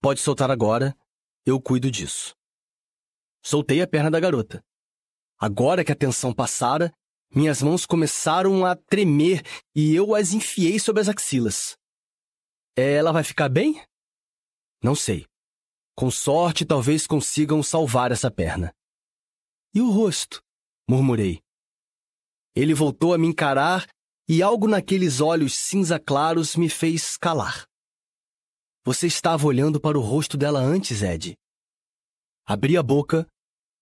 Pode 0.01 0.21
soltar 0.21 0.51
agora, 0.51 0.97
eu 1.45 1.61
cuido 1.61 1.91
disso. 1.91 2.35
Soltei 3.45 3.83
a 3.83 3.89
perna 3.89 4.11
da 4.11 4.21
garota. 4.21 4.65
Agora 5.39 5.85
que 5.85 5.93
a 5.93 5.97
tensão 5.97 6.35
passara, 6.35 6.93
minhas 7.33 7.63
mãos 7.63 7.87
começaram 7.87 8.67
a 8.67 8.75
tremer 8.75 9.43
e 9.75 9.95
eu 9.95 10.15
as 10.15 10.33
enfiei 10.33 10.79
sob 10.79 11.01
as 11.01 11.09
axilas. 11.09 11.77
Ela 12.75 13.13
vai 13.13 13.23
ficar 13.23 13.49
bem? 13.49 13.83
Não 14.83 14.95
sei. 14.95 15.27
Com 15.95 16.11
sorte, 16.11 16.65
talvez 16.65 17.07
consigam 17.07 17.63
salvar 17.63 18.13
essa 18.13 18.31
perna. 18.31 18.73
E 19.75 19.81
o 19.81 19.91
rosto? 19.91 20.43
murmurei. 20.89 21.41
Ele 22.55 22.75
voltou 22.75 23.15
a 23.15 23.19
me 23.19 23.27
encarar 23.27 23.87
e 24.29 24.43
algo 24.43 24.67
naqueles 24.67 25.21
olhos 25.21 25.55
cinza 25.55 25.99
claros 25.99 26.57
me 26.57 26.69
fez 26.69 27.17
calar. 27.17 27.67
Você 28.85 29.07
estava 29.07 29.47
olhando 29.47 29.81
para 29.81 29.99
o 29.99 30.03
rosto 30.03 30.37
dela 30.37 30.61
antes, 30.61 31.03
Ed. 31.03 31.37
Abri 32.47 32.77
a 32.77 32.83
boca, 32.83 33.27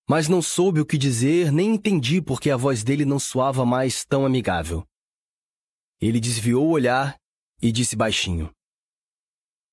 mas 0.09 0.29
não 0.29 0.41
soube 0.41 0.81
o 0.81 0.87
que 0.87 0.97
dizer 0.97 1.51
nem 1.51 1.75
entendi 1.75 2.23
porque 2.23 2.51
a 2.51 2.57
voz 2.57 2.85
dele 2.85 3.05
não 3.05 3.19
soava 3.19 3.67
mais 3.67 4.05
tão 4.05 4.25
amigável. 4.25 4.87
Ele 6.01 6.21
desviou 6.21 6.67
o 6.67 6.71
olhar 6.71 7.19
e 7.61 7.73
disse 7.73 7.97
baixinho: 7.97 8.53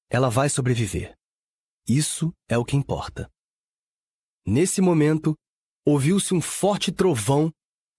Ela 0.10 0.30
vai 0.30 0.50
sobreviver. 0.50 1.16
Isso 1.88 2.34
é 2.48 2.58
o 2.58 2.66
que 2.66 2.76
importa. 2.76 3.30
Nesse 4.46 4.82
momento, 4.82 5.36
ouviu-se 5.86 6.34
um 6.34 6.42
forte 6.42 6.92
trovão 6.92 7.52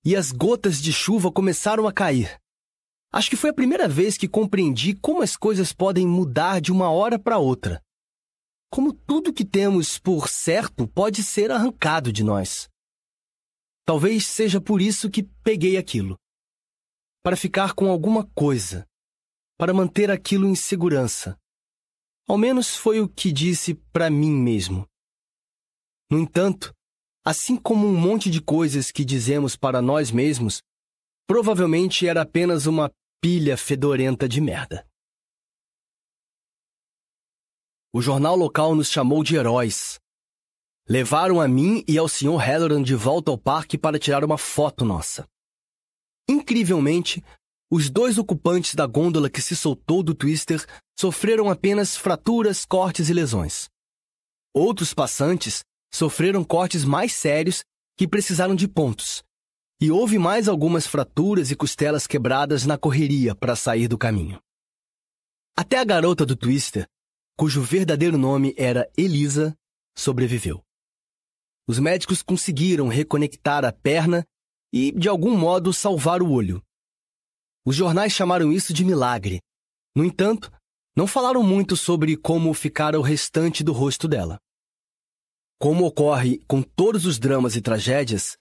e 0.04 0.16
as 0.16 0.32
gotas 0.32 0.82
de 0.82 0.92
chuva 0.92 1.30
começaram 1.30 1.86
a 1.86 1.92
cair. 1.92 2.38
Acho 3.12 3.30
que 3.30 3.36
foi 3.36 3.50
a 3.50 3.54
primeira 3.54 3.86
vez 3.86 4.18
que 4.18 4.28
compreendi 4.28 4.94
como 4.94 5.22
as 5.22 5.36
coisas 5.36 5.72
podem 5.72 6.06
mudar 6.06 6.60
de 6.60 6.72
uma 6.72 6.90
hora 6.90 7.18
para 7.18 7.38
outra. 7.38 7.80
Como 8.74 8.92
tudo 8.92 9.32
que 9.32 9.44
temos 9.44 10.00
por 10.00 10.28
certo 10.28 10.88
pode 10.88 11.22
ser 11.22 11.52
arrancado 11.52 12.12
de 12.12 12.24
nós. 12.24 12.68
Talvez 13.87 14.26
seja 14.26 14.60
por 14.60 14.82
isso 14.82 15.08
que 15.08 15.22
peguei 15.22 15.76
aquilo. 15.76 16.18
Para 17.22 17.37
ficar 17.37 17.74
com 17.74 17.88
alguma 17.88 18.26
coisa. 18.34 18.84
Para 19.56 19.72
manter 19.72 20.10
aquilo 20.10 20.48
em 20.48 20.56
segurança. 20.56 21.38
Ao 22.26 22.37
menos 22.37 22.74
foi 22.74 23.00
o 23.00 23.08
que 23.08 23.30
disse 23.30 23.74
para 23.92 24.10
mim 24.10 24.32
mesmo. 24.32 24.84
No 26.10 26.18
entanto, 26.18 26.74
assim 27.24 27.56
como 27.56 27.87
um 27.87 27.96
monte 27.96 28.28
de 28.28 28.42
coisas 28.42 28.90
que 28.90 29.04
dizemos 29.04 29.54
para 29.54 29.80
nós 29.80 30.10
mesmos, 30.10 30.60
provavelmente 31.28 32.08
era 32.08 32.22
apenas 32.22 32.66
uma 32.66 32.90
pilha 33.20 33.56
fedorenta 33.56 34.28
de 34.28 34.40
merda. 34.40 34.84
O 37.96 38.02
jornal 38.02 38.35
local 38.35 38.74
nos 38.74 38.90
chamou 38.90 39.22
de 39.22 39.37
heróis. 39.37 40.00
Levaram 40.88 41.40
a 41.40 41.46
mim 41.46 41.85
e 41.87 41.96
ao 41.96 42.09
Sr. 42.09 42.38
Halloran 42.38 42.83
de 42.83 42.92
volta 42.96 43.30
ao 43.30 43.38
parque 43.38 43.78
para 43.78 44.00
tirar 44.00 44.24
uma 44.24 44.37
foto 44.37 44.85
nossa. 44.85 45.28
Incrivelmente, 46.28 47.22
os 47.70 47.88
dois 47.88 48.18
ocupantes 48.18 48.74
da 48.74 48.85
gôndola 48.85 49.30
que 49.30 49.40
se 49.40 49.54
soltou 49.54 50.02
do 50.02 50.12
twister 50.12 50.66
sofreram 50.98 51.48
apenas 51.48 51.96
fraturas, 51.96 52.64
cortes 52.66 53.09
e 53.09 53.14
lesões. 53.14 53.68
Outros 54.52 54.92
passantes 54.92 55.62
sofreram 55.94 56.42
cortes 56.42 56.85
mais 56.85 57.12
sérios 57.12 57.62
que 57.96 58.09
precisaram 58.09 58.57
de 58.57 58.66
pontos. 58.66 59.22
E 59.80 59.92
houve 59.92 60.18
mais 60.18 60.48
algumas 60.48 60.85
fraturas 60.85 61.52
e 61.52 61.54
costelas 61.54 62.09
quebradas 62.09 62.66
na 62.66 62.76
correria 62.76 63.37
para 63.37 63.54
sair 63.54 63.87
do 63.87 63.96
caminho. 63.96 64.40
Até 65.57 65.78
a 65.78 65.85
garota 65.85 66.26
do 66.26 66.35
twister 66.35 66.88
cujo 67.36 67.62
verdadeiro 67.62 68.16
nome 68.16 68.54
era 68.56 68.90
Elisa, 68.96 69.56
sobreviveu. 69.96 70.62
Os 71.66 71.78
médicos 71.78 72.22
conseguiram 72.22 72.88
reconectar 72.88 73.64
a 73.64 73.72
perna 73.72 74.24
e, 74.72 74.92
de 74.92 75.08
algum 75.08 75.36
modo, 75.36 75.72
salvar 75.72 76.22
o 76.22 76.30
olho. 76.30 76.62
Os 77.64 77.74
jornais 77.74 78.12
chamaram 78.12 78.52
isso 78.52 78.72
de 78.72 78.84
milagre. 78.84 79.40
No 79.96 80.04
entanto, 80.04 80.52
não 80.96 81.06
falaram 81.06 81.42
muito 81.42 81.76
sobre 81.76 82.16
como 82.16 82.52
ficara 82.52 82.98
o 82.98 83.02
restante 83.02 83.64
do 83.64 83.72
rosto 83.72 84.06
dela. 84.06 84.38
Como 85.58 85.86
ocorre 85.86 86.38
com 86.46 86.62
todos 86.62 87.06
os 87.06 87.18
dramas 87.18 87.56
e 87.56 87.62
tragédias, 87.62 88.36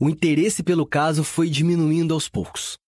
o 0.00 0.08
interesse 0.08 0.62
pelo 0.62 0.86
caso 0.86 1.24
foi 1.24 1.50
diminuindo 1.50 2.14
aos 2.14 2.28
poucos. 2.28 2.78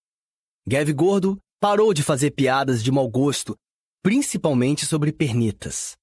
Gav 0.67 0.91
Gordo 0.93 1.39
parou 1.61 1.93
de 1.93 2.03
fazer 2.03 2.31
piadas 2.31 2.83
de 2.83 2.93
mau 2.93 3.09
gosto 3.09 3.57
principalmente 4.05 4.85
sobre 4.85 5.11
pernitas. 5.11 5.97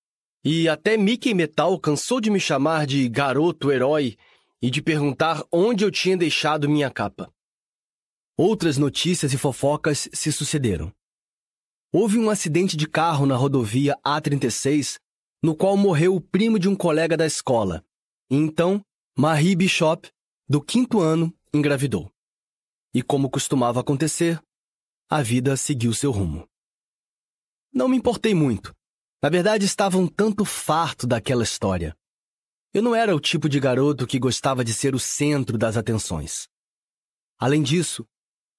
E 0.43 0.67
até 0.67 0.97
Mickey 0.97 1.35
Metal 1.35 1.79
cansou 1.79 2.19
de 2.19 2.31
me 2.31 2.39
chamar 2.39 2.87
de 2.87 3.07
garoto 3.07 3.71
herói 3.71 4.17
e 4.59 4.71
de 4.71 4.81
perguntar 4.81 5.43
onde 5.51 5.85
eu 5.85 5.91
tinha 5.91 6.17
deixado 6.17 6.67
minha 6.67 6.89
capa. 6.89 7.31
Outras 8.35 8.75
notícias 8.75 9.33
e 9.33 9.37
fofocas 9.37 10.09
se 10.11 10.31
sucederam. 10.31 10.91
Houve 11.93 12.17
um 12.17 12.31
acidente 12.31 12.75
de 12.75 12.87
carro 12.87 13.27
na 13.27 13.35
rodovia 13.35 13.95
A36, 14.03 14.97
no 15.43 15.55
qual 15.55 15.77
morreu 15.77 16.15
o 16.15 16.21
primo 16.21 16.57
de 16.57 16.67
um 16.67 16.75
colega 16.75 17.15
da 17.15 17.27
escola. 17.27 17.85
E 18.31 18.35
então, 18.35 18.83
Marie 19.15 19.55
Bishop, 19.55 20.09
do 20.49 20.59
quinto 20.59 20.99
ano, 20.99 21.31
engravidou. 21.53 22.11
E 22.95 23.03
como 23.03 23.29
costumava 23.29 23.79
acontecer, 23.79 24.41
a 25.07 25.21
vida 25.21 25.55
seguiu 25.55 25.93
seu 25.93 26.09
rumo. 26.09 26.49
Não 27.73 27.87
me 27.87 27.97
importei 27.97 28.33
muito. 28.33 28.73
Na 29.23 29.29
verdade, 29.29 29.65
estava 29.65 29.97
um 29.97 30.07
tanto 30.07 30.43
farto 30.43 31.07
daquela 31.07 31.43
história. 31.43 31.95
Eu 32.73 32.81
não 32.81 32.95
era 32.95 33.15
o 33.15 33.19
tipo 33.19 33.47
de 33.47 33.59
garoto 33.59 34.07
que 34.07 34.19
gostava 34.19 34.63
de 34.63 34.73
ser 34.73 34.95
o 34.95 34.99
centro 34.99 35.57
das 35.57 35.77
atenções. 35.77 36.47
Além 37.37 37.61
disso, 37.61 38.05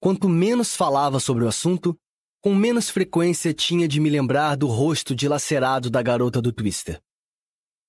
quanto 0.01 0.29
menos 0.29 0.75
falava 0.75 1.20
sobre 1.20 1.44
o 1.44 1.48
assunto, 1.48 1.98
com 2.40 2.55
menos 2.55 2.90
frequência 2.90 3.55
tinha 3.55 3.87
de 3.87 4.01
me 4.01 4.11
lembrar 4.11 4.57
do 4.57 4.66
rosto 4.66 5.14
dilacerado 5.14 5.90
da 5.90 6.03
garota 6.03 6.42
do 6.42 6.53
Twister. 6.53 7.01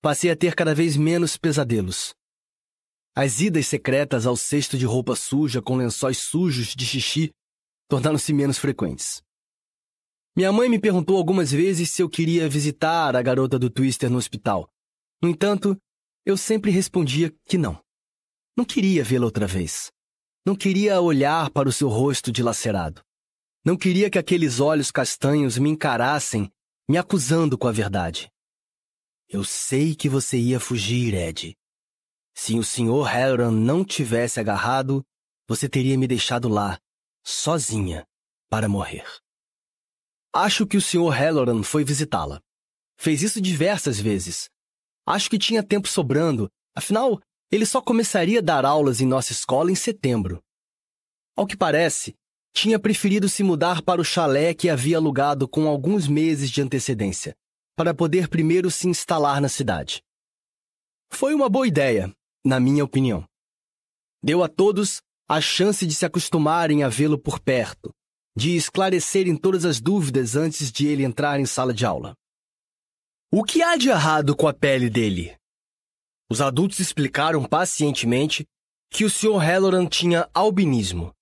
Passei 0.01 0.29
a 0.29 0.35
ter 0.35 0.53
cada 0.53 0.75
vez 0.75 0.95
menos 0.95 1.37
pesadelos. 1.37 2.13
As 3.15 3.39
idas 3.39 3.67
secretas 3.67 4.25
ao 4.25 4.35
cesto 4.35 4.77
de 4.77 4.85
roupa 4.85 5.15
suja 5.15 5.61
com 5.61 5.75
lençóis 5.77 6.17
sujos 6.17 6.75
de 6.75 6.85
xixi 6.85 7.31
tornaram-se 7.87 8.33
menos 8.33 8.57
frequentes. 8.57 9.21
Minha 10.35 10.51
mãe 10.51 10.67
me 10.67 10.79
perguntou 10.79 11.15
algumas 11.15 11.51
vezes 11.51 11.91
se 11.91 12.01
eu 12.01 12.09
queria 12.09 12.49
visitar 12.49 13.15
a 13.15 13.21
garota 13.21 13.59
do 13.59 13.69
Twister 13.69 14.09
no 14.09 14.17
hospital. 14.17 14.67
No 15.21 15.29
entanto, 15.29 15.79
eu 16.25 16.35
sempre 16.35 16.71
respondia 16.71 17.31
que 17.45 17.55
não. 17.55 17.79
Não 18.57 18.65
queria 18.65 19.03
vê-la 19.03 19.25
outra 19.25 19.45
vez. 19.45 19.91
Não 20.43 20.55
queria 20.55 20.99
olhar 20.99 21.51
para 21.51 21.69
o 21.69 21.71
seu 21.71 21.87
rosto 21.87 22.31
dilacerado. 22.31 23.01
Não 23.63 23.77
queria 23.77 24.09
que 24.09 24.17
aqueles 24.17 24.59
olhos 24.59 24.89
castanhos 24.89 25.57
me 25.57 25.69
encarassem, 25.69 26.51
me 26.89 26.97
acusando 26.97 27.55
com 27.55 27.67
a 27.67 27.71
verdade. 27.71 28.29
Eu 29.29 29.43
sei 29.43 29.95
que 29.95 30.09
você 30.09 30.37
ia 30.37 30.59
fugir, 30.59 31.13
Ed. 31.13 31.55
Se 32.35 32.57
o 32.57 32.63
Sr. 32.63 33.03
Halloran 33.03 33.51
não 33.51 33.85
tivesse 33.85 34.39
agarrado, 34.39 35.05
você 35.47 35.69
teria 35.69 35.97
me 35.97 36.07
deixado 36.07 36.49
lá, 36.49 36.79
sozinha, 37.23 38.03
para 38.49 38.67
morrer. 38.67 39.05
Acho 40.35 40.65
que 40.65 40.77
o 40.77 40.81
Sr. 40.81 41.11
Halloran 41.11 41.61
foi 41.61 41.83
visitá-la. 41.83 42.41
Fez 42.97 43.21
isso 43.21 43.39
diversas 43.39 43.99
vezes. 43.99 44.49
Acho 45.05 45.29
que 45.29 45.37
tinha 45.37 45.61
tempo 45.61 45.87
sobrando, 45.87 46.49
afinal, 46.75 47.21
ele 47.51 47.67
só 47.67 47.79
começaria 47.79 48.39
a 48.39 48.41
dar 48.41 48.65
aulas 48.65 48.99
em 48.99 49.05
nossa 49.05 49.31
escola 49.31 49.71
em 49.71 49.75
setembro. 49.75 50.41
Ao 51.35 51.45
que 51.45 51.55
parece, 51.55 52.15
tinha 52.51 52.79
preferido 52.79 53.29
se 53.29 53.43
mudar 53.43 53.83
para 53.83 54.01
o 54.01 54.03
chalé 54.03 54.55
que 54.55 54.69
havia 54.69 54.97
alugado 54.97 55.47
com 55.47 55.67
alguns 55.67 56.07
meses 56.07 56.49
de 56.49 56.63
antecedência, 56.63 57.35
para 57.75 57.93
poder 57.93 58.27
primeiro 58.27 58.71
se 58.71 58.87
instalar 58.87 59.39
na 59.39 59.49
cidade. 59.49 60.01
Foi 61.11 61.35
uma 61.35 61.47
boa 61.47 61.67
ideia, 61.67 62.11
na 62.43 62.59
minha 62.59 62.83
opinião. 62.83 63.23
Deu 64.23 64.43
a 64.43 64.47
todos 64.47 64.99
a 65.29 65.39
chance 65.39 65.85
de 65.85 65.93
se 65.93 66.07
acostumarem 66.07 66.83
a 66.83 66.89
vê-lo 66.89 67.19
por 67.19 67.39
perto, 67.39 67.93
de 68.35 68.55
esclarecerem 68.55 69.35
todas 69.35 69.65
as 69.65 69.79
dúvidas 69.79 70.35
antes 70.35 70.71
de 70.71 70.87
ele 70.87 71.03
entrar 71.03 71.39
em 71.39 71.45
sala 71.45 71.73
de 71.73 71.85
aula. 71.85 72.15
O 73.31 73.43
que 73.43 73.61
há 73.61 73.75
de 73.75 73.89
errado 73.89 74.35
com 74.35 74.47
a 74.47 74.53
pele 74.53 74.89
dele? 74.89 75.35
Os 76.29 76.41
adultos 76.41 76.79
explicaram 76.79 77.43
pacientemente 77.45 78.45
que 78.89 79.05
o 79.05 79.09
Sr. 79.09 79.37
Halloran 79.37 79.87
tinha 79.87 80.29
albinismo. 80.33 81.13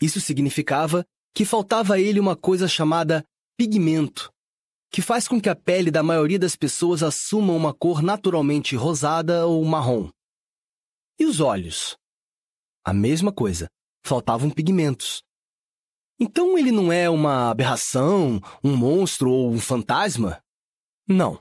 Isso 0.00 0.20
significava 0.20 1.04
que 1.34 1.44
faltava 1.44 1.94
a 1.94 2.00
ele 2.00 2.20
uma 2.20 2.36
coisa 2.36 2.66
chamada 2.66 3.24
pigmento, 3.56 4.30
que 4.90 5.02
faz 5.02 5.26
com 5.28 5.40
que 5.40 5.48
a 5.48 5.56
pele 5.56 5.90
da 5.90 6.02
maioria 6.02 6.38
das 6.38 6.56
pessoas 6.56 7.02
assuma 7.02 7.52
uma 7.52 7.74
cor 7.74 8.02
naturalmente 8.02 8.76
rosada 8.76 9.46
ou 9.46 9.64
marrom. 9.64 10.10
E 11.18 11.24
os 11.24 11.40
olhos? 11.40 11.96
A 12.84 12.92
mesma 12.92 13.32
coisa, 13.32 13.68
faltavam 14.04 14.50
pigmentos. 14.50 15.22
Então 16.18 16.56
ele 16.56 16.72
não 16.72 16.90
é 16.90 17.10
uma 17.10 17.50
aberração, 17.50 18.40
um 18.64 18.74
monstro 18.74 19.30
ou 19.30 19.52
um 19.52 19.60
fantasma? 19.60 20.42
Não, 21.06 21.38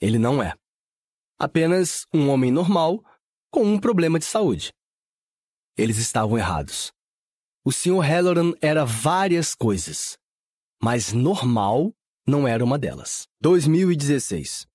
ele 0.00 0.18
não 0.18 0.42
é. 0.42 0.54
Apenas 1.38 2.06
um 2.12 2.30
homem 2.30 2.50
normal 2.50 3.04
com 3.50 3.64
um 3.64 3.78
problema 3.78 4.18
de 4.18 4.24
saúde. 4.24 4.72
Eles 5.76 5.98
estavam 5.98 6.38
errados. 6.38 6.90
O 7.62 7.70
Sr. 7.70 8.00
Halloran 8.00 8.52
era 8.62 8.84
várias 8.84 9.54
coisas, 9.54 10.16
mas 10.82 11.12
normal 11.12 11.92
não 12.26 12.48
era 12.48 12.64
uma 12.64 12.78
delas. 12.78 13.28
2016 13.40 14.66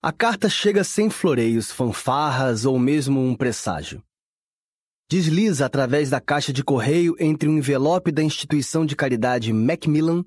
A 0.00 0.12
carta 0.12 0.48
chega 0.48 0.84
sem 0.84 1.10
floreios, 1.10 1.72
fanfarras 1.72 2.64
ou 2.64 2.78
mesmo 2.78 3.20
um 3.20 3.34
presságio 3.34 4.04
desliza 5.14 5.64
através 5.64 6.10
da 6.10 6.20
caixa 6.20 6.52
de 6.52 6.64
correio 6.64 7.14
entre 7.20 7.48
um 7.48 7.56
envelope 7.56 8.10
da 8.10 8.20
instituição 8.20 8.84
de 8.84 8.96
caridade 8.96 9.52
Macmillan 9.52 10.24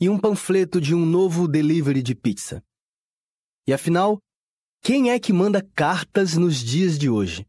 e 0.00 0.08
um 0.08 0.16
panfleto 0.16 0.80
de 0.80 0.94
um 0.94 1.04
novo 1.04 1.48
delivery 1.48 2.00
de 2.00 2.14
pizza. 2.14 2.62
E 3.66 3.72
afinal, 3.72 4.20
quem 4.80 5.10
é 5.10 5.18
que 5.18 5.32
manda 5.32 5.60
cartas 5.74 6.36
nos 6.36 6.58
dias 6.58 6.96
de 6.96 7.10
hoje? 7.10 7.44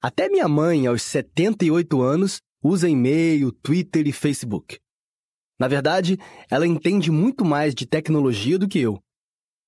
Até 0.00 0.30
minha 0.30 0.48
mãe, 0.48 0.86
aos 0.86 1.02
78 1.02 2.00
anos, 2.00 2.40
usa 2.62 2.88
e-mail, 2.88 3.52
Twitter 3.52 4.06
e 4.06 4.12
Facebook. 4.12 4.78
Na 5.60 5.68
verdade, 5.68 6.18
ela 6.48 6.66
entende 6.66 7.10
muito 7.10 7.44
mais 7.44 7.74
de 7.74 7.84
tecnologia 7.84 8.58
do 8.58 8.66
que 8.66 8.78
eu. 8.78 8.98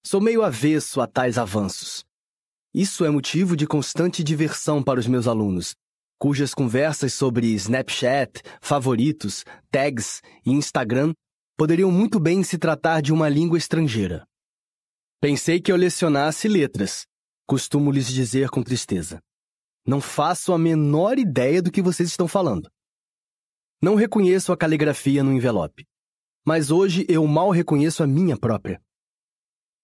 Sou 0.06 0.22
meio 0.22 0.42
avesso 0.42 1.02
a 1.02 1.06
tais 1.06 1.36
avanços. 1.36 2.02
Isso 2.72 3.04
é 3.04 3.10
motivo 3.10 3.54
de 3.54 3.66
constante 3.66 4.24
diversão 4.24 4.82
para 4.82 4.98
os 4.98 5.06
meus 5.06 5.26
alunos, 5.26 5.76
cujas 6.18 6.54
conversas 6.54 7.14
sobre 7.14 7.48
Snapchat, 7.54 8.42
favoritos, 8.60 9.44
tags 9.70 10.22
e 10.44 10.50
Instagram 10.52 11.12
poderiam 11.56 11.90
muito 11.90 12.20
bem 12.20 12.42
se 12.42 12.58
tratar 12.58 13.00
de 13.00 13.12
uma 13.12 13.28
língua 13.28 13.58
estrangeira. 13.58 14.26
Pensei 15.20 15.60
que 15.60 15.72
eu 15.72 15.76
lecionasse 15.76 16.48
letras, 16.48 17.06
costumo 17.46 17.90
lhes 17.90 18.06
dizer 18.06 18.50
com 18.50 18.62
tristeza. 18.62 19.20
Não 19.86 20.00
faço 20.00 20.52
a 20.52 20.58
menor 20.58 21.18
ideia 21.18 21.62
do 21.62 21.70
que 21.70 21.80
vocês 21.80 22.08
estão 22.08 22.28
falando. 22.28 22.68
Não 23.80 23.94
reconheço 23.94 24.52
a 24.52 24.56
caligrafia 24.56 25.22
no 25.22 25.32
envelope, 25.32 25.86
mas 26.44 26.70
hoje 26.70 27.06
eu 27.08 27.26
mal 27.26 27.50
reconheço 27.50 28.02
a 28.02 28.06
minha 28.06 28.36
própria. 28.36 28.80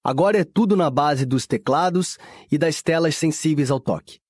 Agora 0.04 0.38
é 0.38 0.44
tudo 0.44 0.76
na 0.76 0.90
base 0.90 1.24
dos 1.24 1.46
teclados 1.46 2.18
e 2.50 2.58
das 2.58 2.82
telas 2.82 3.16
sensíveis 3.16 3.70
ao 3.70 3.78
toque. 3.78 4.21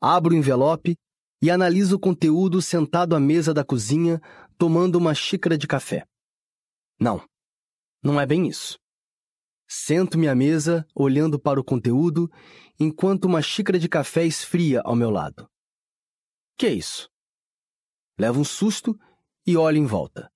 Abro 0.00 0.34
o 0.34 0.36
envelope 0.36 0.96
e 1.42 1.50
analiso 1.50 1.96
o 1.96 2.00
conteúdo 2.00 2.60
sentado 2.60 3.14
à 3.14 3.20
mesa 3.20 3.52
da 3.52 3.64
cozinha, 3.64 4.20
tomando 4.58 4.96
uma 4.96 5.14
xícara 5.14 5.56
de 5.56 5.66
café. 5.66 6.06
Não, 6.98 7.24
não 8.02 8.20
é 8.20 8.26
bem 8.26 8.48
isso. 8.48 8.78
Sento-me 9.68 10.28
à 10.28 10.34
mesa, 10.34 10.86
olhando 10.94 11.38
para 11.38 11.60
o 11.60 11.64
conteúdo, 11.64 12.30
enquanto 12.78 13.24
uma 13.24 13.42
xícara 13.42 13.78
de 13.78 13.88
café 13.88 14.24
esfria 14.24 14.80
ao 14.84 14.94
meu 14.94 15.10
lado. 15.10 15.48
Que 16.56 16.66
é 16.66 16.72
isso? 16.72 17.08
Levo 18.18 18.40
um 18.40 18.44
susto 18.44 18.98
e 19.46 19.56
olho 19.56 19.76
em 19.76 19.86
volta. 19.86 20.30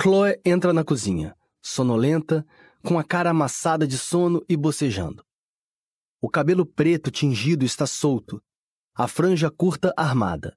Chloe 0.00 0.40
entra 0.44 0.72
na 0.72 0.84
cozinha, 0.84 1.36
sonolenta, 1.60 2.46
com 2.82 2.98
a 2.98 3.04
cara 3.04 3.30
amassada 3.30 3.86
de 3.86 3.98
sono 3.98 4.42
e 4.48 4.56
bocejando. 4.56 5.24
O 6.22 6.28
cabelo 6.28 6.64
preto 6.64 7.10
tingido 7.10 7.64
está 7.64 7.86
solto, 7.86 8.42
a 8.94 9.06
franja 9.08 9.50
curta 9.50 9.92
armada. 9.96 10.56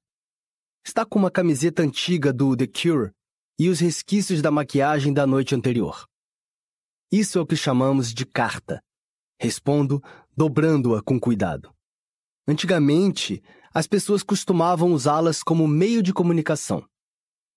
Está 0.85 1.05
com 1.05 1.19
uma 1.19 1.31
camiseta 1.31 1.81
antiga 1.81 2.33
do 2.33 2.57
The 2.57 2.67
Cure 2.67 3.11
e 3.57 3.69
os 3.69 3.79
resquícios 3.79 4.41
da 4.41 4.51
maquiagem 4.51 5.13
da 5.13 5.25
noite 5.25 5.55
anterior. 5.55 6.05
Isso 7.11 7.37
é 7.37 7.41
o 7.41 7.45
que 7.45 7.55
chamamos 7.55 8.13
de 8.13 8.25
carta. 8.25 8.83
Respondo, 9.39 10.01
dobrando-a 10.35 11.01
com 11.01 11.19
cuidado. 11.19 11.73
Antigamente, 12.47 13.41
as 13.73 13.87
pessoas 13.87 14.23
costumavam 14.23 14.91
usá-las 14.91 15.41
como 15.41 15.67
meio 15.67 16.03
de 16.03 16.11
comunicação. 16.11 16.85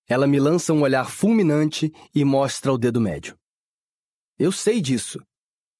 Ela 0.07 0.25
me 0.25 0.39
lança 0.39 0.73
um 0.73 0.81
olhar 0.81 1.09
fulminante 1.09 1.91
e 2.13 2.23
mostra 2.23 2.71
o 2.71 2.77
dedo 2.77 3.01
médio. 3.01 3.37
Eu 4.39 4.51
sei 4.51 4.79
disso, 4.79 5.19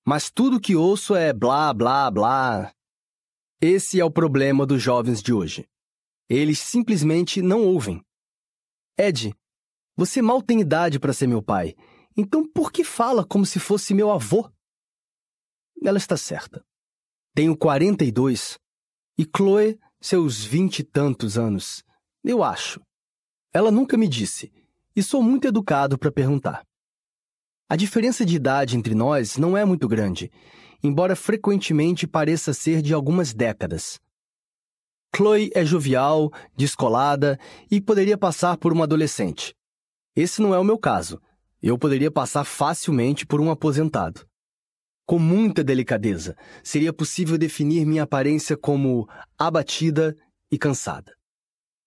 mas 0.05 0.29
tudo 0.29 0.59
que 0.59 0.75
ouço 0.75 1.15
é 1.15 1.31
blá, 1.31 1.73
blá, 1.73 2.09
blá. 2.11 2.73
Esse 3.61 3.99
é 3.99 4.05
o 4.05 4.11
problema 4.11 4.65
dos 4.65 4.81
jovens 4.81 5.21
de 5.21 5.33
hoje. 5.33 5.67
Eles 6.29 6.59
simplesmente 6.59 7.41
não 7.41 7.63
ouvem. 7.65 8.01
Ed, 8.97 9.33
você 9.95 10.21
mal 10.21 10.41
tem 10.41 10.61
idade 10.61 10.99
para 10.99 11.13
ser 11.13 11.27
meu 11.27 11.41
pai 11.41 11.75
então 12.17 12.43
por 12.43 12.71
que 12.71 12.83
fala 12.83 13.23
como 13.23 13.45
se 13.45 13.59
fosse 13.59 13.93
meu 13.93 14.11
avô? 14.11 14.51
Ela 15.83 15.99
está 15.99 16.17
certa. 16.17 16.65
Tenho 17.35 17.55
42 17.55 18.57
e 19.19 19.23
Chloe 19.23 19.79
seus 20.01 20.43
vinte 20.43 20.79
e 20.79 20.83
tantos 20.83 21.37
anos, 21.37 21.83
eu 22.23 22.43
acho. 22.43 22.81
Ela 23.53 23.69
nunca 23.69 23.95
me 23.95 24.07
disse 24.07 24.51
e 24.95 25.03
sou 25.03 25.21
muito 25.21 25.47
educado 25.47 25.97
para 25.97 26.11
perguntar. 26.11 26.65
A 27.69 27.75
diferença 27.75 28.25
de 28.25 28.35
idade 28.35 28.75
entre 28.75 28.95
nós 28.95 29.37
não 29.37 29.55
é 29.55 29.63
muito 29.63 29.87
grande, 29.87 30.31
embora 30.83 31.15
frequentemente 31.15 32.07
pareça 32.07 32.53
ser 32.53 32.81
de 32.81 32.93
algumas 32.93 33.33
décadas. 33.33 33.99
Chloe 35.15 35.49
é 35.53 35.65
jovial, 35.65 36.31
descolada 36.55 37.39
e 37.71 37.81
poderia 37.81 38.17
passar 38.17 38.57
por 38.57 38.71
uma 38.71 38.83
adolescente. 38.83 39.55
Esse 40.15 40.41
não 40.41 40.53
é 40.53 40.59
o 40.59 40.63
meu 40.63 40.77
caso 40.77 41.19
eu 41.61 41.77
poderia 41.77 42.11
passar 42.11 42.43
facilmente 42.43 43.25
por 43.25 43.41
um 43.41 43.49
aposentado. 43.49 44.25
Com 45.05 45.17
muita 45.17 45.63
delicadeza, 45.63 46.35
seria 46.63 46.91
possível 46.91 47.37
definir 47.37 47.85
minha 47.85 48.03
aparência 48.03 48.57
como 48.57 49.07
abatida 49.37 50.15
e 50.51 50.57
cansada. 50.57 51.15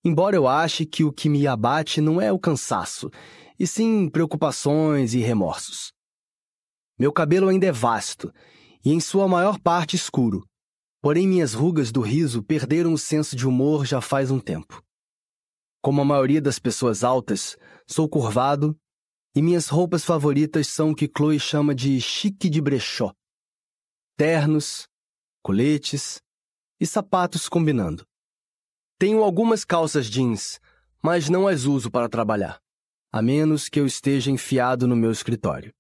Embora 0.02 0.34
eu 0.34 0.48
ache 0.48 0.86
que 0.86 1.04
o 1.04 1.12
que 1.12 1.28
me 1.28 1.46
abate 1.46 2.00
não 2.00 2.20
é 2.20 2.32
o 2.32 2.38
cansaço, 2.38 3.10
e 3.58 3.66
sim 3.66 4.08
preocupações 4.08 5.12
e 5.12 5.18
remorsos. 5.18 5.92
Meu 6.98 7.12
cabelo 7.12 7.48
ainda 7.48 7.66
é 7.66 7.72
vasto 7.72 8.32
e, 8.84 8.92
em 8.92 9.00
sua 9.00 9.28
maior 9.28 9.58
parte, 9.58 9.96
escuro, 9.96 10.46
porém 11.00 11.26
minhas 11.26 11.54
rugas 11.54 11.90
do 11.90 12.00
riso 12.00 12.42
perderam 12.42 12.92
o 12.92 12.98
senso 12.98 13.36
de 13.36 13.46
humor 13.46 13.84
já 13.84 14.00
faz 14.00 14.30
um 14.30 14.38
tempo. 14.38 14.82
Como 15.82 16.00
a 16.00 16.04
maioria 16.04 16.40
das 16.40 16.58
pessoas 16.58 17.02
altas, 17.02 17.56
sou 17.86 18.08
curvado 18.08 18.78
e 19.34 19.40
minhas 19.40 19.68
roupas 19.68 20.04
favoritas 20.04 20.68
são 20.68 20.90
o 20.90 20.94
que 20.94 21.10
Chloe 21.14 21.38
chama 21.38 21.74
de 21.74 22.00
chique 22.00 22.50
de 22.50 22.60
brechó. 22.60 23.14
Ternos, 24.16 24.86
coletes 25.42 26.20
e 26.78 26.86
sapatos 26.86 27.48
combinando. 27.48 28.04
Tenho 28.98 29.22
algumas 29.22 29.64
calças 29.64 30.06
jeans, 30.06 30.60
mas 31.02 31.30
não 31.30 31.48
as 31.48 31.64
uso 31.64 31.90
para 31.90 32.08
trabalhar, 32.08 32.60
a 33.10 33.22
menos 33.22 33.68
que 33.68 33.80
eu 33.80 33.86
esteja 33.86 34.30
enfiado 34.30 34.86
no 34.86 34.96
meu 34.96 35.10
escritório. 35.10 35.72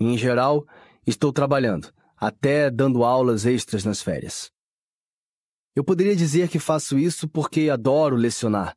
em 0.00 0.16
geral, 0.16 0.66
estou 1.06 1.32
trabalhando, 1.32 1.92
até 2.20 2.70
dando 2.70 3.02
aulas 3.02 3.46
extras 3.46 3.82
nas 3.82 4.02
férias. 4.02 4.50
Eu 5.74 5.82
poderia 5.82 6.14
dizer 6.14 6.50
que 6.50 6.58
faço 6.58 6.98
isso 6.98 7.26
porque 7.26 7.70
adoro 7.70 8.14
lecionar, 8.14 8.76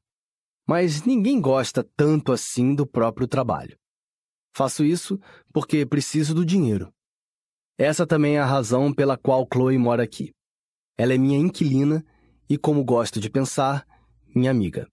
mas 0.66 1.04
ninguém 1.04 1.42
gosta 1.42 1.84
tanto 1.98 2.32
assim 2.32 2.74
do 2.74 2.88
próprio 2.88 3.28
trabalho. 3.28 3.78
Faço 4.56 4.86
isso 4.86 5.20
porque 5.52 5.86
preciso 5.86 6.34
do 6.34 6.46
dinheiro. 6.46 6.94
Essa 7.78 8.08
também 8.08 8.38
é 8.38 8.40
a 8.40 8.46
razão 8.46 8.94
pela 8.94 9.18
qual 9.18 9.46
Chloe 9.52 9.78
mora 9.78 10.04
aqui. 10.04 10.32
Ela 10.96 11.14
é 11.14 11.18
minha 11.18 11.38
inquilina 11.38 12.06
e, 12.48 12.58
como 12.58 12.86
gosto 12.86 13.20
de 13.20 13.30
pensar, 13.30 13.86
minha 14.34 14.52
amiga. 14.52 14.88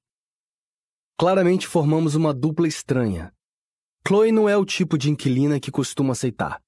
Claramente 1.18 1.68
formamos 1.68 2.14
uma 2.14 2.32
dupla 2.32 2.66
estranha. 2.66 3.32
Chloe 4.09 4.32
não 4.32 4.48
é 4.48 4.57
o 4.57 4.64
tipo 4.64 4.96
de 4.96 5.11
inquilina 5.11 5.61
que 5.61 5.70
costumo 5.70 6.11
aceitar. 6.11 6.61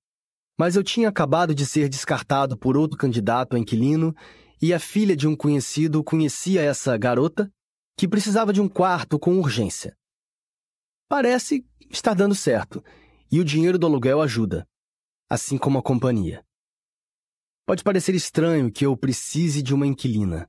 Mas 0.59 0.77
eu 0.77 0.83
tinha 0.83 1.09
acabado 1.09 1.55
de 1.55 1.67
ser 1.67 1.89
descartado 1.89 2.57
por 2.57 2.77
outro 2.77 2.99
candidato 2.99 3.57
a 3.57 3.59
inquilino 3.59 4.15
e 4.61 4.73
a 4.73 4.79
filha 4.79 5.17
de 5.17 5.27
um 5.27 5.35
conhecido 5.35 6.05
conhecia 6.05 6.63
essa 6.63 6.97
garota 6.97 7.51
que 7.97 8.09
precisava 8.09 8.53
de 8.53 8.61
um 8.61 8.69
quarto 8.69 9.19
com 9.19 9.39
urgência. 9.39 9.97
Parece 11.09 11.67
estar 11.91 12.15
dando 12.15 12.35
certo, 12.35 12.83
e 13.31 13.41
o 13.41 13.45
dinheiro 13.45 13.79
do 13.79 13.87
aluguel 13.87 14.21
ajuda, 14.21 14.67
assim 15.29 15.59
como 15.59 15.79
a 15.79 15.83
companhia. 15.83 16.45
Pode 17.67 17.83
parecer 17.85 18.15
estranho 18.15 18.73
que 18.73 18.85
eu 18.85 18.97
precise 18.97 19.63
de 19.63 19.75
uma 19.75 19.87
inquilina. 19.87 20.49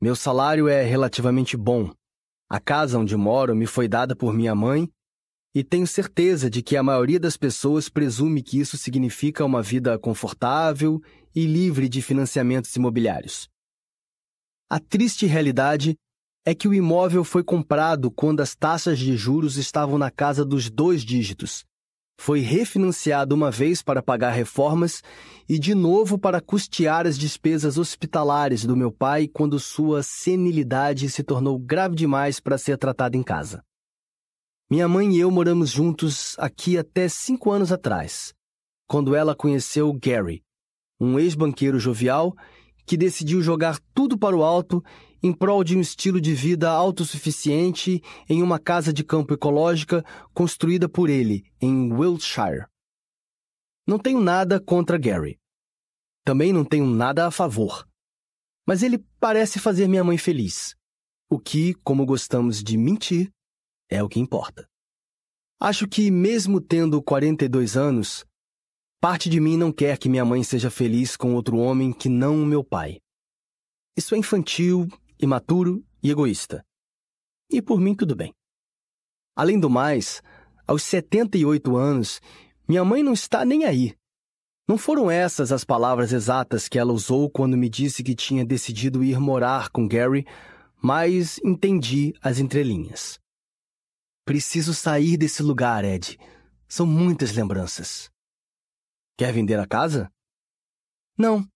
Meu 0.00 0.14
salário 0.14 0.68
é 0.68 0.82
relativamente 0.82 1.56
bom. 1.56 1.92
A 2.48 2.60
casa 2.60 2.98
onde 2.98 3.16
moro 3.16 3.54
me 3.54 3.66
foi 3.66 3.88
dada 3.88 4.14
por 4.14 4.32
minha 4.32 4.54
mãe 4.54 4.90
e 5.54 5.64
tenho 5.64 5.86
certeza 5.86 6.50
de 6.50 6.62
que 6.62 6.76
a 6.76 6.82
maioria 6.82 7.18
das 7.18 7.36
pessoas 7.36 7.88
presume 7.88 8.42
que 8.42 8.60
isso 8.60 8.76
significa 8.76 9.44
uma 9.44 9.62
vida 9.62 9.98
confortável 9.98 11.00
e 11.34 11.46
livre 11.46 11.88
de 11.88 12.02
financiamentos 12.02 12.74
imobiliários. 12.76 13.48
A 14.70 14.78
triste 14.78 15.26
realidade 15.26 15.96
é 16.44 16.54
que 16.54 16.68
o 16.68 16.74
imóvel 16.74 17.24
foi 17.24 17.42
comprado 17.42 18.10
quando 18.10 18.40
as 18.40 18.54
taxas 18.54 18.98
de 18.98 19.16
juros 19.16 19.56
estavam 19.56 19.98
na 19.98 20.10
casa 20.10 20.44
dos 20.44 20.70
dois 20.70 21.02
dígitos. 21.02 21.64
Foi 22.20 22.40
refinanciado 22.40 23.34
uma 23.34 23.50
vez 23.50 23.80
para 23.80 24.02
pagar 24.02 24.30
reformas 24.30 25.02
e 25.48 25.58
de 25.58 25.74
novo 25.74 26.18
para 26.18 26.40
custear 26.40 27.06
as 27.06 27.16
despesas 27.16 27.78
hospitalares 27.78 28.64
do 28.64 28.76
meu 28.76 28.90
pai 28.90 29.28
quando 29.28 29.58
sua 29.58 30.02
senilidade 30.02 31.08
se 31.08 31.22
tornou 31.22 31.58
grave 31.58 31.94
demais 31.94 32.40
para 32.40 32.58
ser 32.58 32.76
tratada 32.76 33.16
em 33.16 33.22
casa. 33.22 33.62
Minha 34.70 34.86
mãe 34.86 35.16
e 35.16 35.20
eu 35.20 35.30
moramos 35.30 35.70
juntos 35.70 36.38
aqui 36.38 36.76
até 36.76 37.08
cinco 37.08 37.50
anos 37.50 37.72
atrás, 37.72 38.34
quando 38.86 39.14
ela 39.14 39.34
conheceu 39.34 39.90
Gary, 39.94 40.44
um 41.00 41.18
ex-banqueiro 41.18 41.80
jovial 41.80 42.36
que 42.84 42.94
decidiu 42.94 43.40
jogar 43.40 43.80
tudo 43.94 44.18
para 44.18 44.36
o 44.36 44.44
alto 44.44 44.84
em 45.22 45.32
prol 45.32 45.64
de 45.64 45.74
um 45.74 45.80
estilo 45.80 46.20
de 46.20 46.34
vida 46.34 46.68
autossuficiente 46.68 48.02
em 48.28 48.42
uma 48.42 48.58
casa 48.58 48.92
de 48.92 49.02
campo 49.02 49.32
ecológica 49.32 50.04
construída 50.34 50.86
por 50.86 51.08
ele, 51.08 51.50
em 51.62 51.90
Wiltshire. 51.90 52.66
Não 53.86 53.98
tenho 53.98 54.20
nada 54.20 54.60
contra 54.60 54.98
Gary. 54.98 55.40
Também 56.26 56.52
não 56.52 56.62
tenho 56.62 56.84
nada 56.84 57.26
a 57.26 57.30
favor. 57.30 57.88
Mas 58.66 58.82
ele 58.82 59.02
parece 59.18 59.58
fazer 59.58 59.88
minha 59.88 60.04
mãe 60.04 60.18
feliz. 60.18 60.76
O 61.26 61.38
que, 61.38 61.72
como 61.76 62.04
gostamos 62.04 62.62
de 62.62 62.76
mentir, 62.76 63.32
é 63.88 64.02
o 64.02 64.08
que 64.08 64.20
importa. 64.20 64.68
Acho 65.60 65.88
que, 65.88 66.10
mesmo 66.10 66.60
tendo 66.60 67.02
42 67.02 67.76
anos, 67.76 68.24
parte 69.00 69.28
de 69.28 69.40
mim 69.40 69.56
não 69.56 69.72
quer 69.72 69.98
que 69.98 70.08
minha 70.08 70.24
mãe 70.24 70.42
seja 70.42 70.70
feliz 70.70 71.16
com 71.16 71.34
outro 71.34 71.56
homem 71.56 71.92
que 71.92 72.08
não 72.08 72.42
o 72.42 72.46
meu 72.46 72.62
pai. 72.62 73.00
Isso 73.96 74.14
é 74.14 74.18
infantil 74.18 74.88
imaturo 75.20 75.84
e 76.02 76.10
egoísta. 76.10 76.64
E 77.50 77.60
por 77.60 77.80
mim, 77.80 77.94
tudo 77.94 78.14
bem. 78.14 78.32
Além 79.34 79.58
do 79.58 79.70
mais, 79.70 80.22
aos 80.66 80.82
78 80.82 81.76
anos, 81.76 82.20
minha 82.68 82.84
mãe 82.84 83.02
não 83.02 83.12
está 83.12 83.44
nem 83.44 83.64
aí. 83.64 83.94
Não 84.68 84.76
foram 84.76 85.10
essas 85.10 85.50
as 85.50 85.64
palavras 85.64 86.12
exatas 86.12 86.68
que 86.68 86.78
ela 86.78 86.92
usou 86.92 87.30
quando 87.30 87.56
me 87.56 87.68
disse 87.68 88.02
que 88.02 88.14
tinha 88.14 88.44
decidido 88.44 89.02
ir 89.02 89.18
morar 89.18 89.70
com 89.70 89.88
Gary, 89.88 90.26
mas 90.80 91.40
entendi 91.42 92.12
as 92.20 92.38
entrelinhas. 92.38 93.18
Preciso 94.28 94.74
sair 94.74 95.16
desse 95.16 95.42
lugar, 95.42 95.86
Ed. 95.86 96.18
São 96.68 96.84
muitas 96.84 97.32
lembranças. 97.32 98.10
Quer 99.16 99.32
vender 99.32 99.58
a 99.58 99.66
casa? 99.66 100.12
Não. 101.16 101.50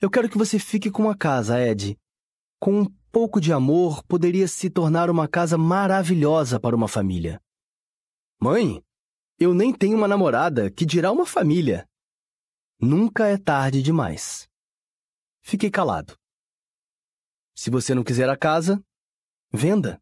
Eu 0.00 0.10
quero 0.10 0.26
que 0.26 0.38
você 0.38 0.58
fique 0.58 0.90
com 0.90 1.10
a 1.10 1.14
casa, 1.14 1.60
Ed. 1.60 2.00
Com 2.58 2.80
um 2.80 2.86
pouco 3.12 3.38
de 3.38 3.52
amor, 3.52 4.02
poderia 4.04 4.48
se 4.48 4.70
tornar 4.70 5.10
uma 5.10 5.28
casa 5.28 5.58
maravilhosa 5.58 6.58
para 6.58 6.74
uma 6.74 6.88
família. 6.88 7.38
Mãe, 8.40 8.82
eu 9.38 9.52
nem 9.52 9.70
tenho 9.70 9.98
uma 9.98 10.08
namorada, 10.08 10.70
que 10.70 10.86
dirá 10.86 11.12
uma 11.12 11.26
família. 11.26 11.86
Nunca 12.80 13.26
é 13.26 13.36
tarde 13.36 13.82
demais. 13.82 14.48
Fiquei 15.42 15.70
calado. 15.70 16.18
Se 17.54 17.68
você 17.68 17.94
não 17.94 18.02
quiser 18.02 18.30
a 18.30 18.36
casa, 18.36 18.82
venda. 19.52 20.00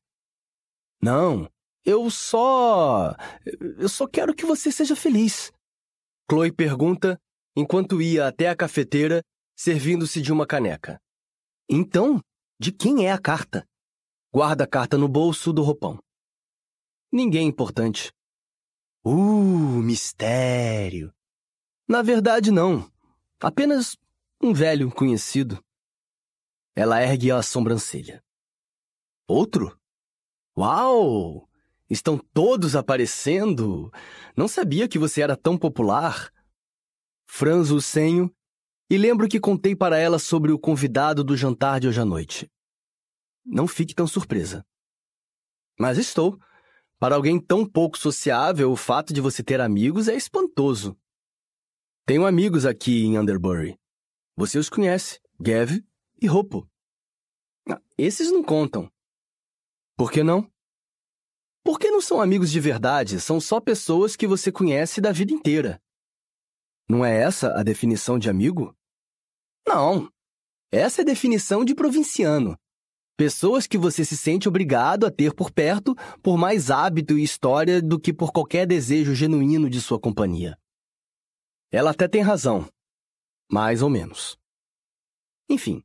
Não, 1.03 1.51
eu 1.85 2.11
só. 2.11 3.15
Eu 3.79 3.89
só 3.89 4.07
quero 4.07 4.35
que 4.35 4.45
você 4.45 4.71
seja 4.71 4.95
feliz. 4.95 5.53
Chloe 6.31 6.53
pergunta 6.53 7.21
enquanto 7.57 8.01
ia 8.01 8.29
até 8.29 8.49
a 8.49 8.57
cafeteira, 8.57 9.23
servindo-se 9.57 10.23
de 10.23 10.33
uma 10.33 10.47
caneca. 10.47 11.01
Então, 11.69 12.21
de 12.59 12.73
quem 12.73 13.07
é 13.07 13.13
a 13.13 13.19
carta? 13.19 13.67
Guarda 14.33 14.65
a 14.65 14.67
carta 14.67 14.97
no 14.97 15.09
bolso 15.09 15.53
do 15.53 15.63
roupão. 15.63 15.99
Ninguém 17.13 17.49
importante. 17.49 18.13
Uh, 19.05 19.83
mistério. 19.83 21.13
Na 21.89 22.03
verdade, 22.03 22.51
não. 22.51 22.89
Apenas 23.41 23.97
um 24.41 24.53
velho 24.53 24.91
conhecido. 24.95 25.63
Ela 26.77 27.03
ergue 27.03 27.33
a 27.33 27.43
sobrancelha. 27.43 28.23
Outro? 29.27 29.77
Uau! 30.57 31.50
Estão 31.91 32.17
todos 32.17 32.77
aparecendo! 32.77 33.93
Não 34.37 34.47
sabia 34.47 34.89
que 34.89 34.99
você 34.99 35.21
era 35.21 35.37
tão 35.37 35.59
popular. 35.59 36.33
Franzo 37.27 37.77
o 37.77 37.83
senho 37.83 38.33
e 38.89 38.97
lembro 38.97 39.29
que 39.29 39.41
contei 39.41 39.75
para 39.75 39.99
ela 39.99 40.19
sobre 40.19 40.53
o 40.53 40.59
convidado 40.59 41.25
do 41.25 41.37
jantar 41.37 41.81
de 41.81 41.89
hoje 41.89 42.01
à 42.01 42.05
noite. 42.05 42.51
Não 43.45 43.67
fique 43.67 43.95
tão 43.95 44.07
surpresa. 44.07 44.65
Mas 45.79 45.99
estou. 45.99 46.39
Para 46.99 47.15
alguém 47.15 47.41
tão 47.41 47.65
pouco 47.67 47.99
sociável, 47.99 48.71
o 48.71 48.77
fato 48.77 49.13
de 49.13 49.21
você 49.21 49.43
ter 49.43 49.61
amigos 49.61 50.07
é 50.07 50.15
espantoso. 50.15 50.97
Tenho 52.05 52.27
amigos 52.27 52.67
aqui 52.67 53.05
em 53.05 53.19
Underbury. 53.19 53.79
Você 54.37 54.59
os 54.59 54.69
conhece, 54.69 55.21
Gav 55.41 55.83
e 56.21 56.27
Ropo. 56.27 56.69
Ah, 57.69 57.81
esses 57.97 58.31
não 58.31 58.43
contam. 58.43 58.91
Por 59.97 60.13
que 60.13 60.23
não? 60.23 60.51
Porque 61.63 61.91
não 61.91 62.01
são 62.01 62.21
amigos 62.21 62.51
de 62.51 62.59
verdade, 62.59 63.21
são 63.21 63.41
só 63.41 63.61
pessoas 63.61 64.17
que 64.17 64.27
você 64.27 64.51
conhece 64.51 65.01
da 65.01 65.13
vida 65.13 65.33
inteira. 65.33 65.81
Não 66.89 67.05
é 67.05 67.21
essa 67.21 67.59
a 67.59 67.63
definição 67.63 68.19
de 68.19 68.29
amigo? 68.29 68.75
Não. 69.67 70.11
Essa 70.73 71.01
é 71.01 71.03
a 71.03 71.07
definição 71.07 71.65
de 71.65 71.75
provinciano. 71.75 72.57
Pessoas 73.17 73.67
que 73.67 73.77
você 73.77 74.05
se 74.05 74.17
sente 74.17 74.49
obrigado 74.49 75.05
a 75.05 75.11
ter 75.11 75.35
por 75.35 75.51
perto 75.51 75.95
por 76.23 76.39
mais 76.39 76.71
hábito 76.71 77.19
e 77.19 77.23
história 77.23 77.83
do 77.83 78.01
que 78.01 78.13
por 78.13 78.33
qualquer 78.33 78.67
desejo 78.67 79.15
genuíno 79.15 79.69
de 79.69 79.81
sua 79.81 80.01
companhia. 80.01 80.57
Ela 81.71 81.91
até 81.91 82.09
tem 82.09 82.23
razão. 82.23 82.67
Mais 83.53 83.83
ou 83.83 83.91
menos. 83.91 84.39
Enfim, 85.49 85.83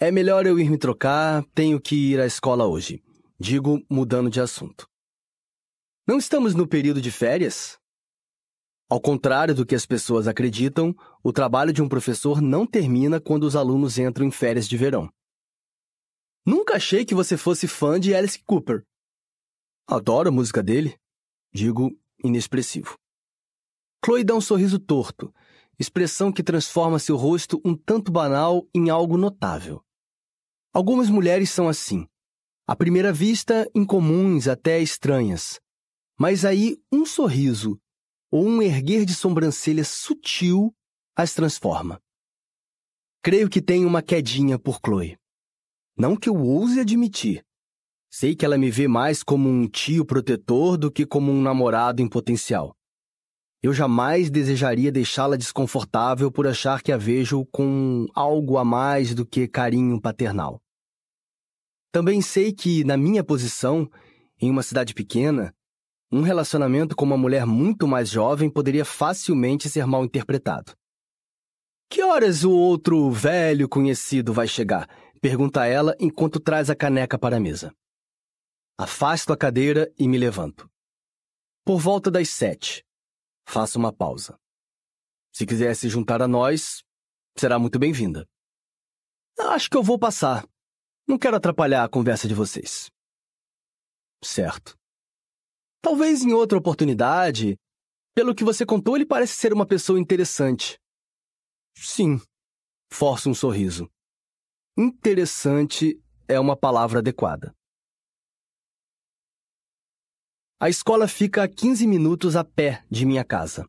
é 0.00 0.10
melhor 0.10 0.46
eu 0.46 0.58
ir 0.58 0.70
me 0.70 0.78
trocar, 0.78 1.44
tenho 1.54 1.80
que 1.80 2.12
ir 2.12 2.20
à 2.20 2.26
escola 2.26 2.66
hoje. 2.66 3.02
Digo, 3.38 3.84
mudando 3.90 4.30
de 4.30 4.40
assunto. 4.40 4.88
Não 6.08 6.16
estamos 6.16 6.54
no 6.54 6.66
período 6.66 7.02
de 7.02 7.12
férias? 7.12 7.78
Ao 8.88 8.98
contrário 8.98 9.54
do 9.54 9.66
que 9.66 9.74
as 9.74 9.84
pessoas 9.84 10.26
acreditam, 10.26 10.96
o 11.22 11.34
trabalho 11.34 11.70
de 11.70 11.82
um 11.82 11.88
professor 11.88 12.40
não 12.40 12.66
termina 12.66 13.20
quando 13.20 13.44
os 13.44 13.54
alunos 13.54 13.98
entram 13.98 14.24
em 14.24 14.30
férias 14.30 14.66
de 14.66 14.74
verão. 14.74 15.12
Nunca 16.46 16.76
achei 16.76 17.04
que 17.04 17.14
você 17.14 17.36
fosse 17.36 17.68
fã 17.68 18.00
de 18.00 18.14
Alice 18.14 18.42
Cooper. 18.42 18.86
Adoro 19.86 20.30
a 20.30 20.32
música 20.32 20.62
dele. 20.62 20.98
Digo, 21.52 21.94
inexpressivo. 22.24 22.96
Chloe 24.02 24.24
dá 24.24 24.34
um 24.34 24.40
sorriso 24.40 24.78
torto, 24.78 25.30
expressão 25.78 26.32
que 26.32 26.42
transforma 26.42 26.98
seu 26.98 27.16
rosto 27.16 27.60
um 27.62 27.76
tanto 27.76 28.10
banal 28.10 28.66
em 28.74 28.88
algo 28.88 29.18
notável. 29.18 29.84
Algumas 30.72 31.10
mulheres 31.10 31.50
são 31.50 31.68
assim. 31.68 32.08
À 32.66 32.74
primeira 32.74 33.12
vista, 33.12 33.70
incomuns, 33.74 34.48
até 34.48 34.80
estranhas. 34.80 35.60
Mas 36.18 36.44
aí, 36.44 36.82
um 36.92 37.06
sorriso 37.06 37.80
ou 38.30 38.44
um 38.44 38.60
erguer 38.60 39.04
de 39.04 39.14
sobrancelha 39.14 39.84
sutil 39.84 40.74
as 41.16 41.32
transforma. 41.32 42.00
Creio 43.22 43.48
que 43.48 43.62
tenho 43.62 43.86
uma 43.86 44.02
quedinha 44.02 44.58
por 44.58 44.80
Chloe. 44.84 45.16
Não 45.96 46.16
que 46.16 46.28
eu 46.28 46.36
ouse 46.36 46.80
admitir. 46.80 47.44
Sei 48.10 48.34
que 48.34 48.44
ela 48.44 48.58
me 48.58 48.70
vê 48.70 48.88
mais 48.88 49.22
como 49.22 49.48
um 49.48 49.68
tio 49.68 50.04
protetor 50.04 50.76
do 50.76 50.90
que 50.90 51.06
como 51.06 51.30
um 51.30 51.40
namorado 51.40 52.02
em 52.02 52.08
potencial. 52.08 52.74
Eu 53.62 53.72
jamais 53.72 54.30
desejaria 54.30 54.90
deixá-la 54.90 55.36
desconfortável 55.36 56.30
por 56.30 56.46
achar 56.46 56.82
que 56.82 56.92
a 56.92 56.96
vejo 56.96 57.44
com 57.46 58.06
algo 58.14 58.56
a 58.56 58.64
mais 58.64 59.14
do 59.14 59.26
que 59.26 59.48
carinho 59.48 60.00
paternal. 60.00 60.60
Também 61.92 62.22
sei 62.22 62.52
que, 62.52 62.84
na 62.84 62.96
minha 62.96 63.24
posição, 63.24 63.90
em 64.40 64.50
uma 64.50 64.62
cidade 64.62 64.94
pequena, 64.94 65.52
um 66.10 66.22
relacionamento 66.22 66.96
com 66.96 67.04
uma 67.04 67.16
mulher 67.16 67.44
muito 67.44 67.86
mais 67.86 68.08
jovem 68.08 68.50
poderia 68.50 68.84
facilmente 68.84 69.68
ser 69.68 69.86
mal 69.86 70.04
interpretado. 70.04 70.74
Que 71.90 72.02
horas 72.02 72.44
o 72.44 72.50
outro 72.50 73.10
velho 73.10 73.68
conhecido 73.68 74.32
vai 74.32 74.46
chegar? 74.46 74.88
Pergunta 75.20 75.66
ela 75.66 75.96
enquanto 75.98 76.40
traz 76.40 76.70
a 76.70 76.76
caneca 76.76 77.18
para 77.18 77.36
a 77.36 77.40
mesa. 77.40 77.74
Afasto 78.78 79.32
a 79.32 79.36
cadeira 79.36 79.92
e 79.98 80.06
me 80.06 80.18
levanto. 80.18 80.70
Por 81.64 81.78
volta 81.78 82.10
das 82.10 82.28
sete. 82.30 82.84
Faço 83.46 83.78
uma 83.78 83.92
pausa. 83.92 84.38
Se 85.32 85.46
quiser 85.46 85.74
se 85.74 85.88
juntar 85.88 86.22
a 86.22 86.28
nós, 86.28 86.82
será 87.36 87.58
muito 87.58 87.78
bem-vinda. 87.78 88.26
Acho 89.38 89.70
que 89.70 89.76
eu 89.76 89.82
vou 89.82 89.98
passar. 89.98 90.46
Não 91.06 91.18
quero 91.18 91.36
atrapalhar 91.36 91.84
a 91.84 91.88
conversa 91.88 92.28
de 92.28 92.34
vocês. 92.34 92.90
Certo. 94.22 94.76
Talvez 95.80 96.22
em 96.22 96.32
outra 96.32 96.58
oportunidade. 96.58 97.56
Pelo 98.14 98.34
que 98.34 98.44
você 98.44 98.66
contou, 98.66 98.96
ele 98.96 99.06
parece 99.06 99.34
ser 99.34 99.52
uma 99.52 99.66
pessoa 99.66 100.00
interessante. 100.00 100.78
Sim. 101.76 102.20
Forço 102.92 103.30
um 103.30 103.34
sorriso. 103.34 103.88
Interessante 104.76 106.00
é 106.26 106.38
uma 106.38 106.56
palavra 106.56 106.98
adequada. 106.98 107.54
A 110.60 110.68
escola 110.68 111.06
fica 111.06 111.44
a 111.44 111.48
15 111.48 111.86
minutos 111.86 112.34
a 112.34 112.42
pé 112.42 112.84
de 112.90 113.06
minha 113.06 113.24
casa. 113.24 113.68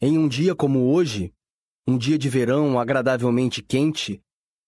Em 0.00 0.18
um 0.18 0.26
dia 0.26 0.52
como 0.56 0.92
hoje, 0.92 1.32
um 1.86 1.96
dia 1.96 2.18
de 2.18 2.28
verão 2.28 2.78
agradavelmente 2.80 3.62
quente, 3.62 4.20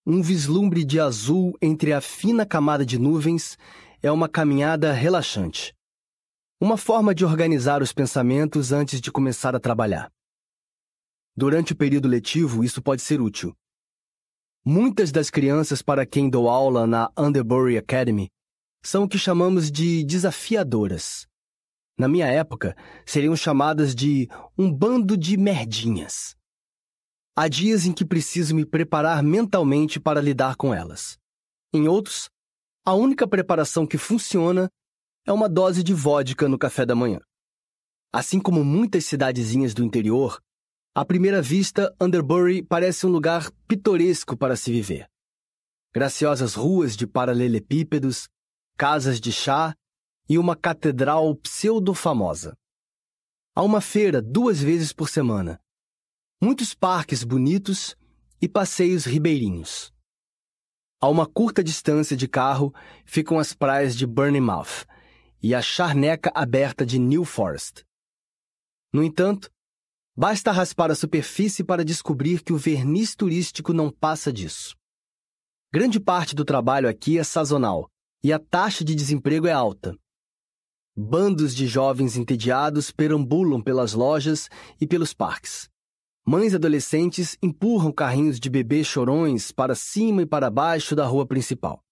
um 0.07 0.23
vislumbre 0.23 0.85
de 0.85 1.01
azul 1.01 1.57
entre 1.61 1.93
a 1.93 2.01
fina 2.01 2.47
camada 2.47 2.87
de 2.87 2.99
nuvens 2.99 3.59
é 4.01 4.13
uma 4.13 4.29
caminhada 4.29 4.93
relaxante. 4.93 5.75
Uma 6.65 6.79
forma 6.79 7.15
de 7.15 7.27
organizar 7.27 7.83
os 7.83 7.93
pensamentos 7.93 8.73
antes 8.73 8.99
de 8.99 9.13
começar 9.13 9.55
a 9.55 9.61
trabalhar. 9.61 10.11
Durante 11.37 11.75
o 11.75 11.77
período 11.77 12.09
letivo, 12.09 12.65
isso 12.65 12.81
pode 12.81 13.03
ser 13.03 13.21
útil. 13.21 13.55
Muitas 14.65 15.13
das 15.13 15.29
crianças 15.29 15.83
para 15.83 16.07
quem 16.07 16.31
dou 16.31 16.49
aula 16.49 16.87
na 16.87 17.13
Underbury 17.19 17.77
Academy 17.77 18.31
são 18.83 19.05
o 19.05 19.09
que 19.09 19.19
chamamos 19.19 19.71
de 19.71 20.05
desafiadoras. 20.05 21.27
Na 21.99 22.09
minha 22.09 22.29
época, 22.29 22.75
seriam 23.05 23.37
chamadas 23.37 23.95
de 23.95 24.27
um 24.57 24.73
bando 24.73 25.19
de 25.19 25.37
merdinhas. 25.37 26.35
Há 27.37 27.47
dias 27.47 27.85
em 27.85 27.93
que 27.93 28.07
preciso 28.07 28.55
me 28.55 28.65
preparar 28.65 29.23
mentalmente 29.23 30.01
para 30.01 30.19
lidar 30.19 30.57
com 30.57 30.73
elas. 30.73 31.19
Em 31.75 31.87
outros, 31.89 32.31
a 32.87 32.95
única 32.95 33.29
preparação 33.29 33.87
que 33.87 33.99
funciona 33.99 34.71
é 35.27 35.33
uma 35.33 35.49
dose 35.49 35.83
de 35.83 35.95
vodka 35.95 36.47
no 36.49 36.59
café 36.59 36.85
da 36.85 36.95
manhã. 36.95 37.19
Assim 38.13 38.39
como 38.39 38.63
muitas 38.63 39.07
cidadezinhas 39.07 39.73
do 39.73 39.83
interior, 39.83 40.39
à 40.95 41.05
primeira 41.05 41.41
vista, 41.41 41.95
Underbury 42.01 42.63
parece 42.63 43.07
um 43.07 43.11
lugar 43.11 43.51
pitoresco 43.67 44.37
para 44.37 44.55
se 44.55 44.71
viver. 44.71 45.09
graciosas 45.93 46.55
ruas 46.55 46.97
de 46.97 47.07
paralelepípedos, 47.07 48.29
casas 48.77 49.21
de 49.21 49.33
chá 49.33 49.75
e 50.29 50.39
uma 50.39 50.57
catedral 50.57 51.35
pseudo-famosa. 51.37 52.57
Há 53.55 53.63
uma 53.63 53.81
feira 53.81 54.21
duas 54.21 54.61
vezes 54.61 54.93
por 54.93 55.09
semana, 55.09 55.61
muitos 56.41 56.75
parques 56.75 57.23
bonitos 57.23 57.97
e 58.43 58.49
passeios 58.49 59.05
ribeirinhos. 59.05 59.93
A 61.01 61.09
uma 61.09 61.27
curta 61.27 61.63
distância 61.63 62.17
de 62.17 62.27
carro 62.27 62.75
ficam 63.05 63.39
as 63.39 63.55
praias 63.55 63.97
de 63.97 64.07
Bournemouth 64.07 64.85
e 65.45 65.55
a 65.55 65.61
charneca 65.61 66.33
aberta 66.35 66.87
de 66.87 66.99
New 66.99 67.23
Forest. 67.23 67.85
No 68.91 69.05
entanto, 69.05 69.51
basta 70.17 70.51
raspar 70.51 70.91
a 70.91 70.95
superfície 70.95 71.63
para 71.63 71.85
descobrir 71.85 72.43
que 72.43 72.51
o 72.51 72.57
verniz 72.57 73.15
turístico 73.15 73.75
não 73.75 73.91
passa 73.91 74.33
disso. 74.33 74.75
Grande 75.71 76.01
parte 76.01 76.35
do 76.35 76.47
trabalho 76.47 76.89
aqui 76.89 77.19
é 77.19 77.23
sazonal 77.23 77.91
e 78.23 78.33
a 78.33 78.39
taxa 78.39 78.83
de 78.83 78.95
desemprego 78.95 79.47
é 79.47 79.53
alta. 79.53 79.95
Bandos 80.97 81.55
de 81.55 81.67
jovens 81.67 82.17
entediados 82.17 82.91
perambulam 82.91 83.61
pelas 83.61 83.93
lojas 83.93 84.49
e 84.81 84.87
pelos 84.87 85.13
parques. 85.13 85.69
Mães 86.27 86.55
adolescentes 86.55 87.37
empurram 87.43 87.93
carrinhos 87.93 88.41
de 88.41 88.49
bebês 88.49 88.87
chorões 88.87 89.53
para 89.53 89.75
cima 89.75 90.23
e 90.23 90.27
para 90.27 90.49
baixo 90.49 90.97
da 90.97 91.05
rua 91.05 91.27
principal. 91.27 91.85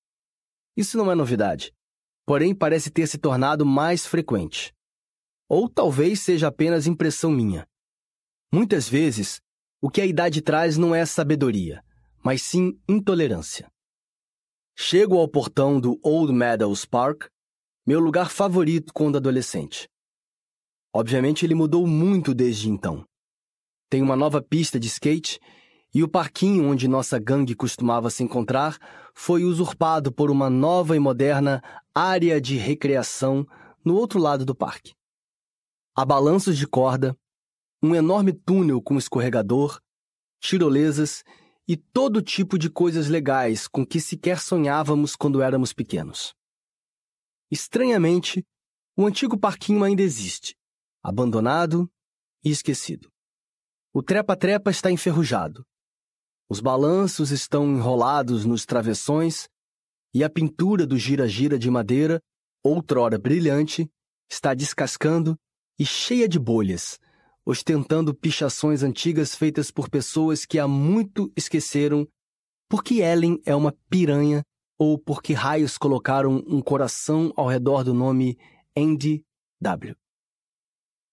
Isso 0.75 0.97
não 0.97 1.13
é 1.13 1.15
novidade, 1.15 1.71
porém 2.25 2.55
parece 2.55 2.91
ter 2.91 3.07
se 3.07 3.19
tornado 3.19 3.65
mais 3.67 4.07
frequente. 4.07 4.73
Ou 5.49 5.69
talvez 5.69 6.21
seja 6.21 6.49
apenas 6.49 6.87
impressão 6.87 7.31
minha. 7.31 7.67
Muitas 8.53 8.89
vezes, 8.89 9.41
o 9.81 9.91
que 9.91 10.01
a 10.01 10.07
idade 10.07 10.41
traz 10.41 10.77
não 10.77 10.95
é 10.95 11.05
sabedoria, 11.05 11.85
mas 12.23 12.43
sim 12.43 12.79
intolerância. 12.89 13.71
Chego 14.77 15.19
ao 15.19 15.29
portão 15.29 15.81
do 15.81 15.99
Old 16.03 16.33
Meadows 16.33 16.85
Park, 16.85 17.25
meu 17.87 18.01
lugar 18.01 18.31
favorito 18.31 18.93
quando 18.93 19.17
adolescente. 19.17 19.89
Obviamente 20.95 21.45
ele 21.45 21.55
mudou 21.55 21.87
muito 21.87 22.35
desde 22.35 22.71
então. 22.71 23.05
Tem 23.91 24.01
uma 24.01 24.17
nova 24.17 24.41
pista 24.41 24.79
de 24.79 24.87
skate 24.87 25.41
e 25.95 26.03
o 26.03 26.09
parquinho 26.09 26.67
onde 26.69 26.89
nossa 26.89 27.19
gangue 27.19 27.55
costumava 27.55 28.09
se 28.09 28.23
encontrar 28.23 28.79
foi 29.15 29.45
usurpado 29.45 30.13
por 30.13 30.31
uma 30.31 30.49
nova 30.49 30.97
e 30.97 30.99
moderna 30.99 31.63
área 31.95 32.41
de 32.41 32.57
recreação 32.57 33.47
no 33.85 33.95
outro 33.95 34.19
lado 34.19 34.45
do 34.45 34.55
parque. 34.55 34.95
Há 35.95 36.05
balanços 36.05 36.57
de 36.57 36.67
corda, 36.67 37.17
um 37.83 37.95
enorme 37.95 38.33
túnel 38.33 38.81
com 38.81 38.97
escorregador, 38.97 39.81
tirolesas 40.41 41.23
e 41.69 41.77
todo 41.77 42.23
tipo 42.23 42.59
de 42.59 42.71
coisas 42.71 43.09
legais 43.09 43.69
com 43.69 43.87
que 43.87 44.01
sequer 44.01 44.41
sonhávamos 44.41 45.15
quando 45.15 45.43
éramos 45.43 45.73
pequenos. 45.73 46.35
Estranhamente, 47.51 48.45
o 48.97 49.07
antigo 49.07 49.39
parquinho 49.39 49.85
ainda 49.85 50.03
existe, 50.03 50.57
abandonado 51.03 51.91
e 52.45 52.51
esquecido. 52.51 53.11
O 53.93 54.03
trepa-trepa 54.03 54.71
está 54.71 54.91
enferrujado. 54.91 55.67
Os 56.53 56.61
balanços 56.61 57.31
estão 57.31 57.67
enrolados 57.67 58.45
nos 58.45 58.67
travessões 58.67 59.49
e 60.15 60.23
a 60.23 60.29
pintura 60.29 60.87
do 60.87 60.99
gira-gira 60.99 61.59
de 61.59 61.71
madeira, 61.71 62.21
outrora 62.63 63.17
brilhante, 63.17 63.91
está 64.31 64.53
descascando 64.53 65.35
e 65.79 65.87
cheia 65.87 66.29
de 66.29 66.39
bolhas, 66.39 67.01
ostentando 67.43 68.15
pichações 68.15 68.83
antigas 68.83 69.35
feitas 69.35 69.71
por 69.71 69.89
pessoas 69.89 70.45
que 70.45 70.59
há 70.59 70.69
muito 70.69 71.33
esqueceram 71.35 72.07
porque 72.69 73.01
Ellen 73.01 73.41
é 73.47 73.57
uma 73.57 73.75
piranha 73.89 74.43
ou 74.79 74.99
porque 74.99 75.33
raios 75.33 75.79
colocaram 75.79 76.45
um 76.47 76.61
coração 76.61 77.33
ao 77.35 77.47
redor 77.47 77.83
do 77.83 77.95
nome 77.95 78.37
Andy 78.77 79.25
W. 79.59 79.97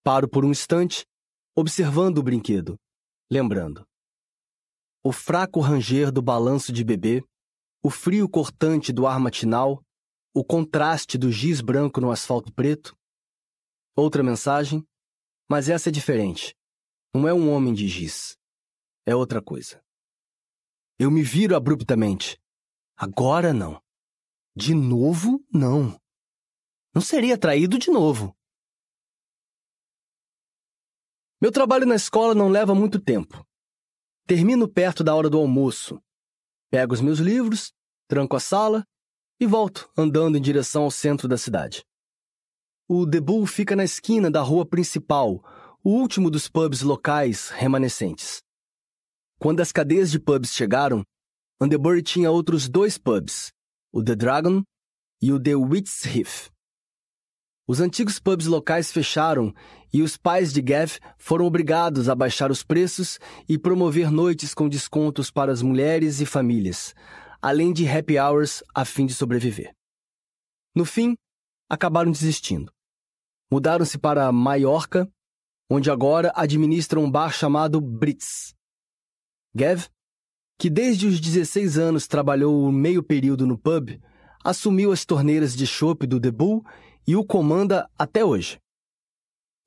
Paro 0.04 0.28
por 0.28 0.44
um 0.44 0.52
instante, 0.52 1.06
observando 1.56 2.18
o 2.18 2.24
brinquedo, 2.24 2.78
lembrando. 3.32 3.89
O 5.10 5.12
fraco 5.12 5.60
ranger 5.60 6.12
do 6.12 6.22
balanço 6.22 6.72
de 6.72 6.84
bebê, 6.84 7.24
o 7.82 7.90
frio 7.90 8.30
cortante 8.30 8.94
do 8.94 9.08
ar 9.08 9.20
matinal, 9.20 9.84
o 10.36 10.46
contraste 10.46 11.18
do 11.18 11.32
giz 11.32 11.62
branco 11.62 12.00
no 12.00 12.12
asfalto 12.12 12.54
preto. 12.54 12.96
Outra 13.96 14.22
mensagem, 14.22 14.88
mas 15.50 15.68
essa 15.68 15.90
é 15.90 15.92
diferente. 15.92 16.56
Não 17.12 17.28
é 17.28 17.34
um 17.34 17.50
homem 17.52 17.74
de 17.74 17.88
giz. 17.88 18.38
É 19.04 19.16
outra 19.16 19.42
coisa. 19.42 19.84
Eu 21.00 21.10
me 21.10 21.24
viro 21.24 21.56
abruptamente. 21.56 22.40
Agora 22.96 23.52
não. 23.52 23.82
De 24.56 24.76
novo, 24.76 25.44
não. 25.52 26.00
Não 26.94 27.02
seria 27.02 27.36
traído 27.36 27.80
de 27.80 27.90
novo. 27.90 28.38
Meu 31.42 31.52
trabalho 31.52 31.88
na 31.88 31.96
escola 31.96 32.36
não 32.36 32.48
leva 32.48 32.76
muito 32.76 33.02
tempo. 33.02 33.44
Termino 34.30 34.68
perto 34.68 35.04
da 35.04 35.16
hora 35.16 35.28
do 35.28 35.40
almoço. 35.40 36.00
Pego 36.70 36.94
os 36.94 37.02
meus 37.02 37.18
livros, 37.18 37.74
tranco 38.08 38.36
a 38.36 38.40
sala 38.40 38.86
e 39.40 39.48
volto 39.48 39.90
andando 39.98 40.38
em 40.38 40.42
direção 40.42 40.84
ao 40.84 40.92
centro 40.92 41.28
da 41.28 41.36
cidade. 41.36 41.84
O 42.88 43.10
The 43.10 43.20
Bull 43.20 43.48
fica 43.48 43.76
na 43.76 43.84
esquina 43.84 44.30
da 44.30 44.40
rua 44.44 44.68
principal, 44.68 45.44
o 45.84 45.90
último 45.90 46.30
dos 46.30 46.48
pubs 46.48 46.84
locais 46.84 47.50
remanescentes. 47.50 48.44
Quando 49.40 49.62
as 49.62 49.72
cadeias 49.72 50.12
de 50.12 50.20
pubs 50.20 50.52
chegaram, 50.52 51.02
Underbury 51.60 52.04
tinha 52.04 52.30
outros 52.30 52.70
dois 52.70 53.00
pubs, 53.00 53.52
o 53.92 54.04
The 54.04 54.16
Dragon 54.16 54.62
e 55.20 55.34
o 55.34 55.42
The 55.42 55.56
Wit's 55.56 56.06
Heath. 56.06 56.52
Os 57.70 57.80
antigos 57.80 58.18
pubs 58.18 58.48
locais 58.48 58.92
fecharam 58.92 59.54
e 59.94 60.02
os 60.02 60.18
pais 60.18 60.52
de 60.52 60.60
Gav 60.60 60.98
foram 61.20 61.46
obrigados 61.46 62.10
a 62.10 62.16
baixar 62.16 62.50
os 62.50 62.64
preços 62.64 63.20
e 63.48 63.60
promover 63.60 64.10
noites 64.10 64.56
com 64.56 64.68
descontos 64.68 65.30
para 65.30 65.52
as 65.52 65.62
mulheres 65.62 66.20
e 66.20 66.26
famílias, 66.26 66.96
além 67.40 67.72
de 67.72 67.88
happy 67.88 68.18
hours 68.18 68.64
a 68.74 68.84
fim 68.84 69.06
de 69.06 69.14
sobreviver. 69.14 69.72
No 70.76 70.84
fim, 70.84 71.16
acabaram 71.70 72.12
desistindo 72.12 72.74
mudaram-se 73.52 74.00
para 74.00 74.32
Maiorca, 74.32 75.08
onde 75.70 75.92
agora 75.92 76.32
administram 76.36 77.04
um 77.04 77.12
bar 77.12 77.32
chamado 77.32 77.80
Brits. 77.80 78.56
Gav, 79.56 79.86
que 80.58 80.72
desde 80.72 81.06
os 81.06 81.20
16 81.20 81.78
anos 81.78 82.08
trabalhou 82.08 82.72
meio 82.72 83.04
período 83.04 83.46
no 83.46 83.60
pub, 83.60 84.00
assumiu 84.44 84.92
as 84.92 85.06
torneiras 85.06 85.56
de 85.56 85.68
chopp 85.68 86.08
do 86.08 86.20
The 86.20 86.32
Bull 86.32 86.66
e 87.10 87.16
o 87.16 87.26
comanda 87.26 87.90
até 87.98 88.24
hoje. 88.24 88.60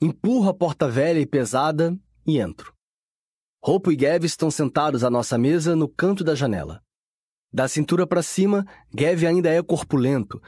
Empurro 0.00 0.48
a 0.48 0.54
porta 0.54 0.88
velha 0.88 1.18
e 1.18 1.26
pesada 1.26 1.98
e 2.24 2.38
entro. 2.38 2.72
Roupo 3.60 3.90
e 3.90 3.96
Gav 3.96 4.24
estão 4.24 4.48
sentados 4.48 5.02
à 5.02 5.10
nossa 5.10 5.36
mesa 5.36 5.74
no 5.74 5.88
canto 5.88 6.22
da 6.22 6.36
janela. 6.36 6.80
Da 7.52 7.66
cintura 7.66 8.06
para 8.06 8.22
cima, 8.22 8.64
Gav 8.94 9.26
ainda 9.26 9.50
é 9.50 9.60
corpulento, 9.60 10.40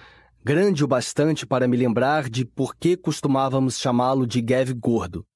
grande 0.45 0.85
o 0.85 0.87
bastante 0.87 1.45
para 1.45 1.67
me 1.67 1.77
lembrar 1.77 2.31
de 2.31 2.45
por 2.45 2.77
que 2.77 2.97
costumávamos 2.97 3.77
chamá-lo 3.77 4.25
de 4.25 4.41
Gav 4.41 4.73
gordo. 4.75 5.27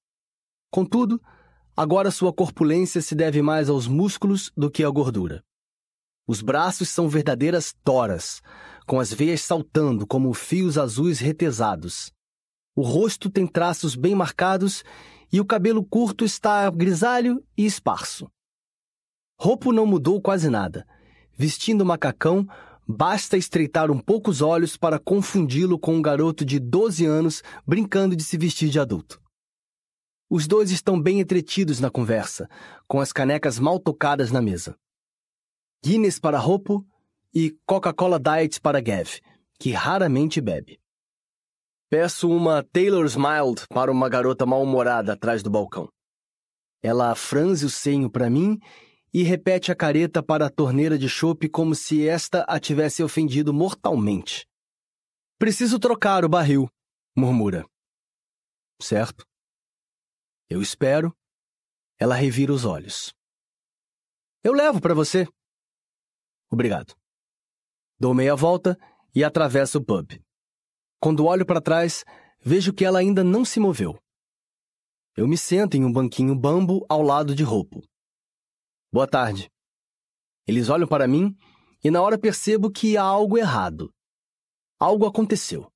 Contudo, 0.70 1.20
agora 1.76 2.12
sua 2.12 2.32
corpulência 2.32 3.02
se 3.02 3.16
deve 3.16 3.42
mais 3.42 3.68
aos 3.68 3.88
músculos 3.88 4.52
do 4.56 4.70
que 4.70 4.84
à 4.84 4.90
gordura. 4.90 5.42
Os 6.24 6.40
braços 6.40 6.88
são 6.90 7.08
verdadeiras 7.08 7.74
toras, 7.82 8.42
com 8.88 8.98
as 8.98 9.12
veias 9.12 9.42
saltando 9.42 10.06
como 10.06 10.32
fios 10.32 10.78
azuis 10.78 11.20
retesados. 11.20 12.10
O 12.74 12.80
rosto 12.80 13.28
tem 13.28 13.46
traços 13.46 13.94
bem 13.94 14.14
marcados 14.14 14.82
e 15.30 15.40
o 15.40 15.44
cabelo 15.44 15.84
curto 15.84 16.24
está 16.24 16.68
grisalho 16.70 17.44
e 17.56 17.66
esparso. 17.66 18.30
Roupo 19.38 19.72
não 19.72 19.84
mudou 19.84 20.20
quase 20.20 20.48
nada. 20.48 20.86
Vestindo 21.36 21.84
macacão, 21.84 22.48
Basta 22.90 23.36
estreitar 23.36 23.90
um 23.90 23.98
pouco 23.98 24.30
os 24.30 24.40
olhos 24.40 24.74
para 24.74 24.98
confundi-lo 24.98 25.78
com 25.78 25.96
um 25.96 26.00
garoto 26.00 26.42
de 26.42 26.58
12 26.58 27.04
anos 27.04 27.42
brincando 27.66 28.16
de 28.16 28.24
se 28.24 28.38
vestir 28.38 28.70
de 28.70 28.80
adulto. 28.80 29.20
Os 30.30 30.46
dois 30.46 30.70
estão 30.70 30.98
bem 30.98 31.20
entretidos 31.20 31.80
na 31.80 31.90
conversa, 31.90 32.48
com 32.86 32.98
as 32.98 33.12
canecas 33.12 33.58
mal 33.58 33.78
tocadas 33.78 34.32
na 34.32 34.40
mesa. 34.40 34.74
Guinness 35.84 36.18
para 36.18 36.38
Ropo 36.38 36.82
e 37.34 37.56
Coca-Cola 37.66 38.18
Diet 38.18 38.60
para 38.60 38.80
Gav, 38.80 39.20
que 39.58 39.72
raramente 39.72 40.40
bebe. 40.40 40.80
Peço 41.90 42.30
uma 42.30 42.62
Taylor's 42.62 43.16
Mild 43.16 43.66
para 43.68 43.90
uma 43.90 44.08
garota 44.08 44.44
mal-humorada 44.44 45.14
atrás 45.14 45.42
do 45.42 45.50
balcão. 45.50 45.88
Ela 46.82 47.14
franze 47.14 47.64
o 47.64 47.70
senho 47.70 48.10
para 48.10 48.28
mim 48.28 48.58
e 49.12 49.22
repete 49.22 49.72
a 49.72 49.74
careta 49.74 50.22
para 50.22 50.46
a 50.46 50.50
torneira 50.50 50.98
de 50.98 51.08
chope 51.08 51.48
como 51.48 51.74
se 51.74 52.06
esta 52.06 52.44
a 52.44 52.60
tivesse 52.60 53.02
ofendido 53.02 53.52
mortalmente. 53.54 54.46
Preciso 55.38 55.78
trocar 55.78 56.24
o 56.24 56.28
barril, 56.28 56.68
murmura. 57.16 57.64
Certo. 58.80 59.26
Eu 60.48 60.62
espero. 60.62 61.16
Ela 61.98 62.14
revira 62.14 62.52
os 62.52 62.64
olhos. 62.64 63.12
Eu 64.44 64.52
levo 64.52 64.80
para 64.80 64.94
você. 64.94 65.26
Obrigado. 66.50 66.94
Dou 68.00 68.14
meia 68.14 68.36
volta 68.36 68.78
e 69.12 69.24
atravesso 69.24 69.78
o 69.78 69.84
pub. 69.84 70.22
Quando 71.00 71.26
olho 71.26 71.44
para 71.44 71.60
trás, 71.60 72.04
vejo 72.40 72.72
que 72.72 72.84
ela 72.84 73.00
ainda 73.00 73.24
não 73.24 73.44
se 73.44 73.58
moveu. 73.58 73.98
Eu 75.16 75.26
me 75.26 75.36
sento 75.36 75.76
em 75.76 75.84
um 75.84 75.92
banquinho 75.92 76.38
bambo 76.38 76.86
ao 76.88 77.02
lado 77.02 77.34
de 77.34 77.42
Roupo. 77.42 77.82
Boa 78.92 79.08
tarde. 79.08 79.50
Eles 80.46 80.68
olham 80.68 80.86
para 80.86 81.08
mim 81.08 81.36
e 81.82 81.90
na 81.90 82.00
hora 82.00 82.16
percebo 82.16 82.70
que 82.70 82.96
há 82.96 83.02
algo 83.02 83.36
errado. 83.36 83.92
Algo 84.78 85.04
aconteceu. 85.04 85.68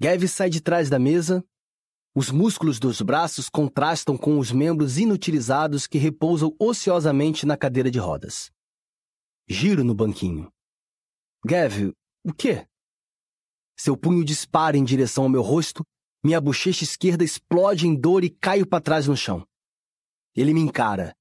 Gav 0.00 0.26
sai 0.26 0.48
de 0.48 0.62
trás 0.62 0.88
da 0.88 0.98
mesa, 0.98 1.44
os 2.14 2.30
músculos 2.30 2.78
dos 2.78 3.02
braços 3.02 3.50
contrastam 3.50 4.16
com 4.16 4.38
os 4.38 4.50
membros 4.50 4.98
inutilizados 4.98 5.86
que 5.86 5.98
repousam 5.98 6.54
ociosamente 6.58 7.44
na 7.44 7.56
cadeira 7.58 7.90
de 7.90 7.98
rodas. 7.98 8.50
Giro 9.46 9.84
no 9.84 9.94
banquinho. 9.94 10.50
Gav, 11.44 11.92
o 12.24 12.32
quê? 12.32 12.68
Seu 13.76 13.96
punho 13.96 14.24
dispara 14.24 14.76
em 14.76 14.84
direção 14.84 15.24
ao 15.24 15.30
meu 15.30 15.42
rosto, 15.42 15.84
minha 16.22 16.40
bochecha 16.40 16.84
esquerda 16.84 17.24
explode 17.24 17.84
em 17.86 17.98
dor 17.98 18.22
e 18.22 18.30
caio 18.30 18.64
para 18.64 18.80
trás 18.80 19.08
no 19.08 19.16
chão. 19.16 19.44
Ele 20.36 20.54
me 20.54 20.60
encara. 20.60 21.16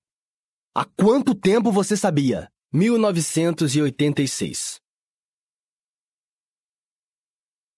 Há 0.75 0.85
quanto 0.85 1.33
tempo 1.33 1.71
você 1.71 1.97
sabia? 1.97 2.51
1986. 2.71 4.79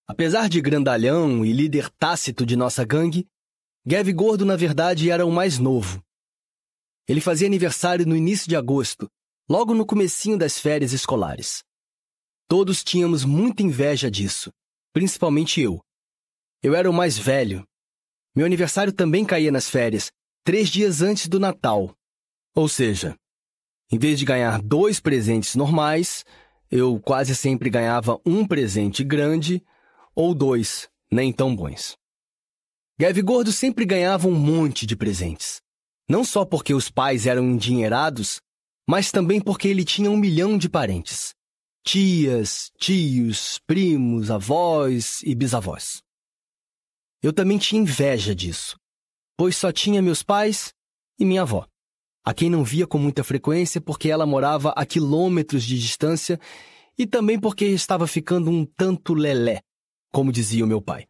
Apesar 0.05 0.49
de 0.49 0.59
grandalhão 0.59 1.45
e 1.45 1.53
líder 1.53 1.89
tácito 1.91 2.45
de 2.45 2.57
nossa 2.57 2.83
gangue, 2.83 3.25
Gav 3.85 4.11
Gordo 4.11 4.45
na 4.45 4.57
verdade 4.57 5.09
era 5.09 5.25
o 5.25 5.31
mais 5.31 5.57
novo. 5.57 6.03
Ele 7.07 7.21
fazia 7.21 7.47
aniversário 7.47 8.05
no 8.05 8.17
início 8.17 8.49
de 8.49 8.57
agosto, 8.57 9.09
logo 9.49 9.73
no 9.73 9.85
comecinho 9.85 10.37
das 10.37 10.59
férias 10.59 10.91
escolares. 10.91 11.63
Todos 12.47 12.83
tínhamos 12.83 13.25
muita 13.25 13.63
inveja 13.63 14.09
disso, 14.09 14.51
principalmente 14.93 15.61
eu. 15.61 15.81
Eu 16.61 16.75
era 16.75 16.89
o 16.89 16.93
mais 16.93 17.17
velho. 17.17 17.67
Meu 18.35 18.45
aniversário 18.45 18.93
também 18.93 19.25
caía 19.25 19.51
nas 19.51 19.69
férias, 19.69 20.11
três 20.43 20.69
dias 20.69 21.01
antes 21.01 21.27
do 21.27 21.39
Natal. 21.39 21.95
Ou 22.55 22.69
seja, 22.69 23.17
em 23.91 23.97
vez 23.97 24.17
de 24.17 24.25
ganhar 24.25 24.61
dois 24.61 24.99
presentes 24.99 25.55
normais, 25.55 26.23
eu 26.69 26.99
quase 26.99 27.35
sempre 27.35 27.69
ganhava 27.69 28.19
um 28.25 28.45
presente 28.45 29.03
grande 29.03 29.63
ou 30.15 30.33
dois, 30.33 30.89
nem 31.11 31.31
tão 31.31 31.55
bons. 31.55 31.95
Gav 32.99 33.19
Gordo 33.21 33.51
sempre 33.51 33.85
ganhava 33.85 34.27
um 34.27 34.35
monte 34.35 34.85
de 34.85 34.95
presentes. 34.95 35.61
Não 36.07 36.23
só 36.23 36.45
porque 36.45 36.73
os 36.73 36.89
pais 36.89 37.25
eram 37.25 37.43
endinheirados, 37.43 38.41
mas 38.87 39.11
também 39.11 39.41
porque 39.41 39.67
ele 39.67 39.83
tinha 39.83 40.09
um 40.09 40.17
milhão 40.17 40.57
de 40.57 40.69
parentes. 40.69 41.33
Tias, 41.85 42.71
tios, 42.79 43.59
primos, 43.67 44.31
avós 44.31 45.21
e 45.23 45.35
bisavós. 45.35 46.01
Eu 47.21 47.33
também 47.33 47.57
tinha 47.57 47.81
inveja 47.81 48.33
disso, 48.33 48.77
pois 49.37 49.57
só 49.57 49.71
tinha 49.71 50.01
meus 50.01 50.23
pais 50.23 50.73
e 51.19 51.25
minha 51.25 51.41
avó, 51.41 51.67
a 52.23 52.33
quem 52.33 52.49
não 52.49 52.63
via 52.63 52.87
com 52.87 52.97
muita 52.97 53.23
frequência 53.23 53.81
porque 53.81 54.09
ela 54.09 54.25
morava 54.25 54.69
a 54.71 54.85
quilômetros 54.85 55.63
de 55.63 55.77
distância 55.77 56.39
e 56.97 57.05
também 57.05 57.37
porque 57.37 57.65
estava 57.65 58.07
ficando 58.07 58.49
um 58.49 58.65
tanto 58.65 59.13
lelé 59.13 59.61
como 60.11 60.31
dizia 60.31 60.63
o 60.63 60.67
meu 60.67 60.81
pai. 60.81 61.05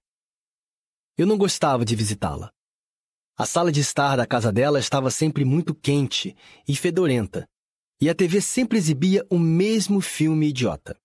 Eu 1.15 1.28
não 1.28 1.38
gostava 1.38 1.86
de 1.86 1.95
visitá-la. 1.95 2.51
A 3.38 3.45
sala 3.45 3.71
de 3.71 3.80
estar 3.80 4.15
da 4.15 4.26
casa 4.26 4.51
dela 4.51 4.80
estava 4.80 5.11
sempre 5.11 5.45
muito 5.45 5.76
quente 5.76 6.36
e 6.67 6.76
fedorenta, 6.76 7.47
e 8.01 8.09
a 8.09 8.15
TV 8.15 8.41
sempre 8.41 8.77
exibia 8.77 9.25
o 9.29 9.39
mesmo 9.39 10.01
filme 10.01 10.49
idiota. 10.49 10.99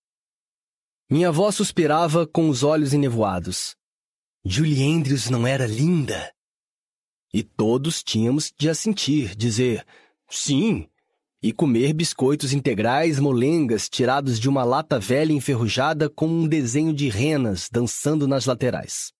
Minha 1.11 1.29
avó 1.29 1.51
suspirava 1.51 2.27
com 2.27 2.49
os 2.49 2.63
olhos 2.63 2.93
enevoados. 2.93 3.75
Julie 4.45 4.85
Andrews 4.85 5.31
não 5.31 5.47
era 5.47 5.67
linda? 5.67 6.33
E 7.33 7.43
todos 7.43 8.03
tínhamos 8.03 8.53
de 8.59 8.69
assentir, 8.69 9.35
dizer: 9.35 9.87
sim, 10.29 10.89
e 11.43 11.53
comer 11.53 11.93
biscoitos 11.93 12.53
integrais 12.53 13.19
molengas 13.19 13.89
tirados 13.89 14.41
de 14.41 14.49
uma 14.49 14.65
lata 14.65 14.99
velha 14.99 15.33
enferrujada 15.33 16.11
com 16.11 16.27
um 16.27 16.49
desenho 16.49 16.93
de 16.93 17.09
renas 17.09 17.69
dançando 17.71 18.27
nas 18.27 18.47
laterais. 18.47 19.13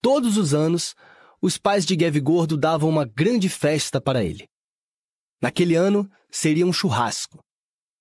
Todos 0.00 0.36
os 0.36 0.54
anos, 0.54 0.94
os 1.42 1.58
pais 1.58 1.84
de 1.84 1.96
Gav 1.96 2.16
Gordo 2.20 2.56
davam 2.56 2.88
uma 2.88 3.04
grande 3.04 3.48
festa 3.48 4.00
para 4.00 4.22
ele. 4.22 4.48
Naquele 5.42 5.74
ano, 5.74 6.10
seria 6.34 6.66
um 6.66 6.72
churrasco. 6.72 7.38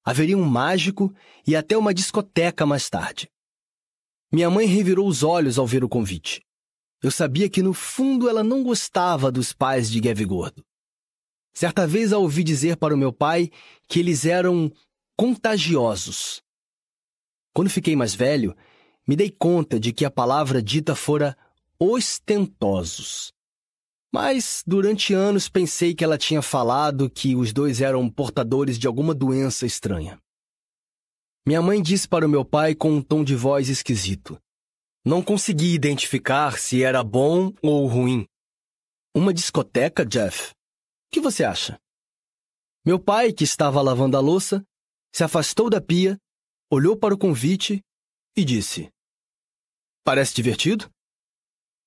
Haveria 0.04 0.38
um 0.38 0.44
mágico 0.44 1.14
e 1.46 1.56
até 1.56 1.78
uma 1.78 1.94
discoteca 1.94 2.66
mais 2.66 2.90
tarde. 2.90 3.30
Minha 4.32 4.50
mãe 4.50 4.66
revirou 4.66 5.08
os 5.08 5.22
olhos 5.22 5.60
ao 5.60 5.68
ver 5.68 5.84
o 5.84 5.90
convite. 5.90 6.44
Eu 7.02 7.12
sabia 7.12 7.48
que 7.48 7.62
no 7.62 7.74
fundo 7.74 8.28
ela 8.28 8.44
não 8.44 8.64
gostava 8.64 9.32
dos 9.32 9.54
pais 9.54 9.90
de 9.90 10.02
Gav 10.02 10.20
Gordo. 10.26 10.66
Certa 11.54 11.86
vez 11.86 12.12
a 12.12 12.18
ouvi 12.18 12.44
dizer 12.44 12.76
para 12.78 12.96
o 12.96 12.98
meu 12.98 13.14
pai 13.14 13.52
que 13.88 14.00
eles 14.00 14.26
eram 14.26 14.72
contagiosos. 15.16 16.42
Quando 17.54 17.70
fiquei 17.70 17.96
mais 17.96 18.16
velho, 18.16 18.56
me 19.08 19.16
dei 19.16 19.30
conta 19.30 19.80
de 19.80 19.94
que 19.94 20.06
a 20.06 20.12
palavra 20.12 20.62
dita 20.62 20.96
fora 20.96 21.38
ostentosos. 21.78 23.32
Mas 24.14 24.64
durante 24.68 25.14
anos 25.14 25.50
pensei 25.50 25.96
que 25.96 26.04
ela 26.04 26.20
tinha 26.20 26.42
falado 26.42 27.10
que 27.10 27.36
os 27.36 27.52
dois 27.52 27.82
eram 27.82 28.08
portadores 28.08 28.78
de 28.78 28.86
alguma 28.86 29.16
doença 29.16 29.66
estranha. 29.66 30.20
Minha 31.48 31.62
mãe 31.62 31.82
disse 31.82 32.08
para 32.08 32.26
o 32.26 32.30
meu 32.30 32.46
pai 32.46 32.76
com 32.76 32.92
um 32.92 33.02
tom 33.02 33.24
de 33.24 33.36
voz 33.36 33.70
esquisito. 33.70 34.40
Não 35.04 35.24
consegui 35.24 35.74
identificar 35.74 36.60
se 36.60 36.84
era 36.84 37.04
bom 37.04 37.52
ou 37.62 37.88
ruim. 37.88 38.26
Uma 39.16 39.34
discoteca, 39.34 40.06
Jeff? 40.06 40.54
que 41.14 41.20
você 41.20 41.44
acha? 41.44 41.80
Meu 42.86 43.00
pai, 43.00 43.32
que 43.32 43.44
estava 43.44 43.82
lavando 43.82 44.18
a 44.18 44.20
louça, 44.20 44.66
se 45.14 45.24
afastou 45.24 45.70
da 45.70 45.80
pia, 45.80 46.18
olhou 46.72 46.98
para 46.98 47.14
o 47.14 47.18
convite 47.18 47.82
e 48.36 48.44
disse: 48.44 48.90
Parece 50.04 50.34
divertido? 50.34 50.90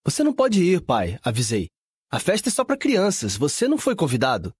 Você 0.04 0.22
não 0.22 0.32
pode 0.32 0.62
ir, 0.62 0.80
pai, 0.80 1.18
avisei. 1.22 1.68
A 2.08 2.20
festa 2.20 2.48
é 2.48 2.52
só 2.52 2.64
para 2.64 2.76
crianças, 2.76 3.36
você 3.36 3.66
não 3.66 3.76
foi 3.76 3.96
convidado. 3.96 4.54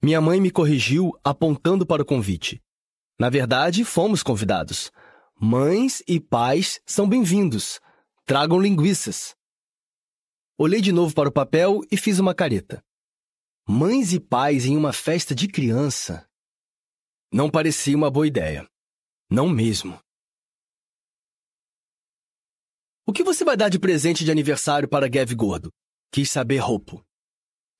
Minha 0.00 0.20
mãe 0.20 0.40
me 0.40 0.52
corrigiu 0.52 1.10
apontando 1.24 1.84
para 1.84 2.02
o 2.02 2.06
convite. 2.06 2.62
Na 3.18 3.28
verdade, 3.28 3.84
fomos 3.84 4.22
convidados. 4.22 4.92
Mães 5.34 6.00
e 6.06 6.20
pais 6.20 6.80
são 6.86 7.08
bem-vindos. 7.08 7.80
Tragam 8.24 8.60
linguiças. 8.60 9.34
Olhei 10.56 10.80
de 10.80 10.92
novo 10.92 11.12
para 11.12 11.28
o 11.28 11.32
papel 11.32 11.80
e 11.90 11.96
fiz 11.96 12.20
uma 12.20 12.32
careta. 12.34 12.84
Mães 13.68 14.12
e 14.12 14.20
pais 14.20 14.64
em 14.64 14.76
uma 14.76 14.92
festa 14.92 15.34
de 15.34 15.48
criança. 15.48 16.28
Não 17.32 17.50
parecia 17.50 17.96
uma 17.96 18.10
boa 18.10 18.28
ideia. 18.28 18.68
Não 19.28 19.48
mesmo. 19.48 20.00
O 23.04 23.12
que 23.12 23.24
você 23.24 23.44
vai 23.44 23.56
dar 23.56 23.68
de 23.68 23.78
presente 23.78 24.24
de 24.24 24.30
aniversário 24.30 24.88
para 24.88 25.08
Gav 25.08 25.34
Gordo? 25.34 25.72
Quis 26.10 26.30
saber 26.30 26.58
Roupo. 26.58 27.04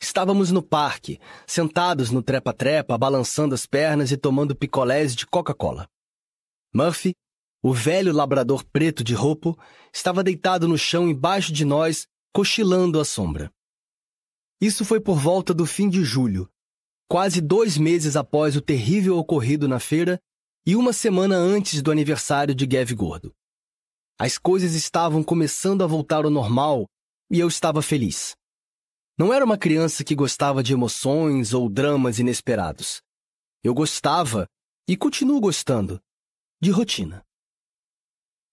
Estávamos 0.00 0.50
no 0.50 0.62
parque, 0.62 1.18
sentados 1.46 2.10
no 2.10 2.22
trepa-trepa, 2.22 2.96
balançando 2.96 3.54
as 3.54 3.66
pernas 3.66 4.12
e 4.12 4.16
tomando 4.16 4.54
picolés 4.54 5.16
de 5.16 5.26
Coca-Cola. 5.26 5.88
Murphy, 6.72 7.14
o 7.62 7.72
velho 7.72 8.12
labrador 8.12 8.64
preto 8.64 9.02
de 9.02 9.14
Roupo, 9.14 9.58
estava 9.92 10.22
deitado 10.22 10.68
no 10.68 10.78
chão 10.78 11.08
embaixo 11.08 11.52
de 11.52 11.64
nós, 11.64 12.06
cochilando 12.32 13.00
à 13.00 13.04
sombra. 13.04 13.50
Isso 14.60 14.84
foi 14.84 15.00
por 15.00 15.18
volta 15.18 15.54
do 15.54 15.64
fim 15.66 15.88
de 15.88 16.04
julho, 16.04 16.48
quase 17.08 17.40
dois 17.40 17.78
meses 17.78 18.14
após 18.14 18.56
o 18.56 18.60
terrível 18.60 19.16
ocorrido 19.16 19.66
na 19.66 19.80
feira 19.80 20.20
e 20.66 20.76
uma 20.76 20.92
semana 20.92 21.36
antes 21.36 21.80
do 21.80 21.90
aniversário 21.90 22.54
de 22.54 22.66
Gav 22.66 22.92
Gordo. 22.94 23.34
As 24.20 24.36
coisas 24.36 24.74
estavam 24.74 25.24
começando 25.24 25.82
a 25.82 25.86
voltar 25.86 26.24
ao 26.24 26.30
normal 26.30 26.86
e 27.30 27.40
eu 27.40 27.48
estava 27.48 27.82
feliz. 27.82 28.36
Não 29.18 29.32
era 29.32 29.44
uma 29.44 29.58
criança 29.58 30.04
que 30.04 30.14
gostava 30.14 30.62
de 30.62 30.72
emoções 30.72 31.52
ou 31.52 31.68
dramas 31.68 32.18
inesperados. 32.18 33.02
Eu 33.62 33.74
gostava, 33.74 34.46
e 34.86 34.96
continuo 34.96 35.40
gostando, 35.40 36.00
de 36.60 36.70
rotina. 36.70 37.24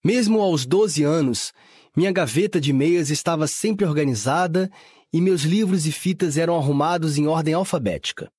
Mesmo 0.03 0.41
aos 0.41 0.65
12 0.65 1.03
anos, 1.03 1.53
minha 1.95 2.11
gaveta 2.11 2.59
de 2.59 2.73
meias 2.73 3.09
estava 3.09 3.47
sempre 3.47 3.85
organizada 3.85 4.69
e 5.13 5.21
meus 5.21 5.43
livros 5.43 5.85
e 5.85 5.91
fitas 5.91 6.37
eram 6.37 6.57
arrumados 6.57 7.17
em 7.17 7.27
ordem 7.27 7.53
alfabética. 7.53 8.31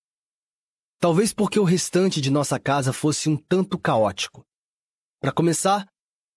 Talvez 0.99 1.33
porque 1.33 1.59
o 1.59 1.65
restante 1.65 2.21
de 2.21 2.31
nossa 2.31 2.59
casa 2.59 2.93
fosse 2.93 3.29
um 3.29 3.37
tanto 3.37 3.79
caótico. 3.79 4.45
Para 5.21 5.33
começar, 5.33 5.87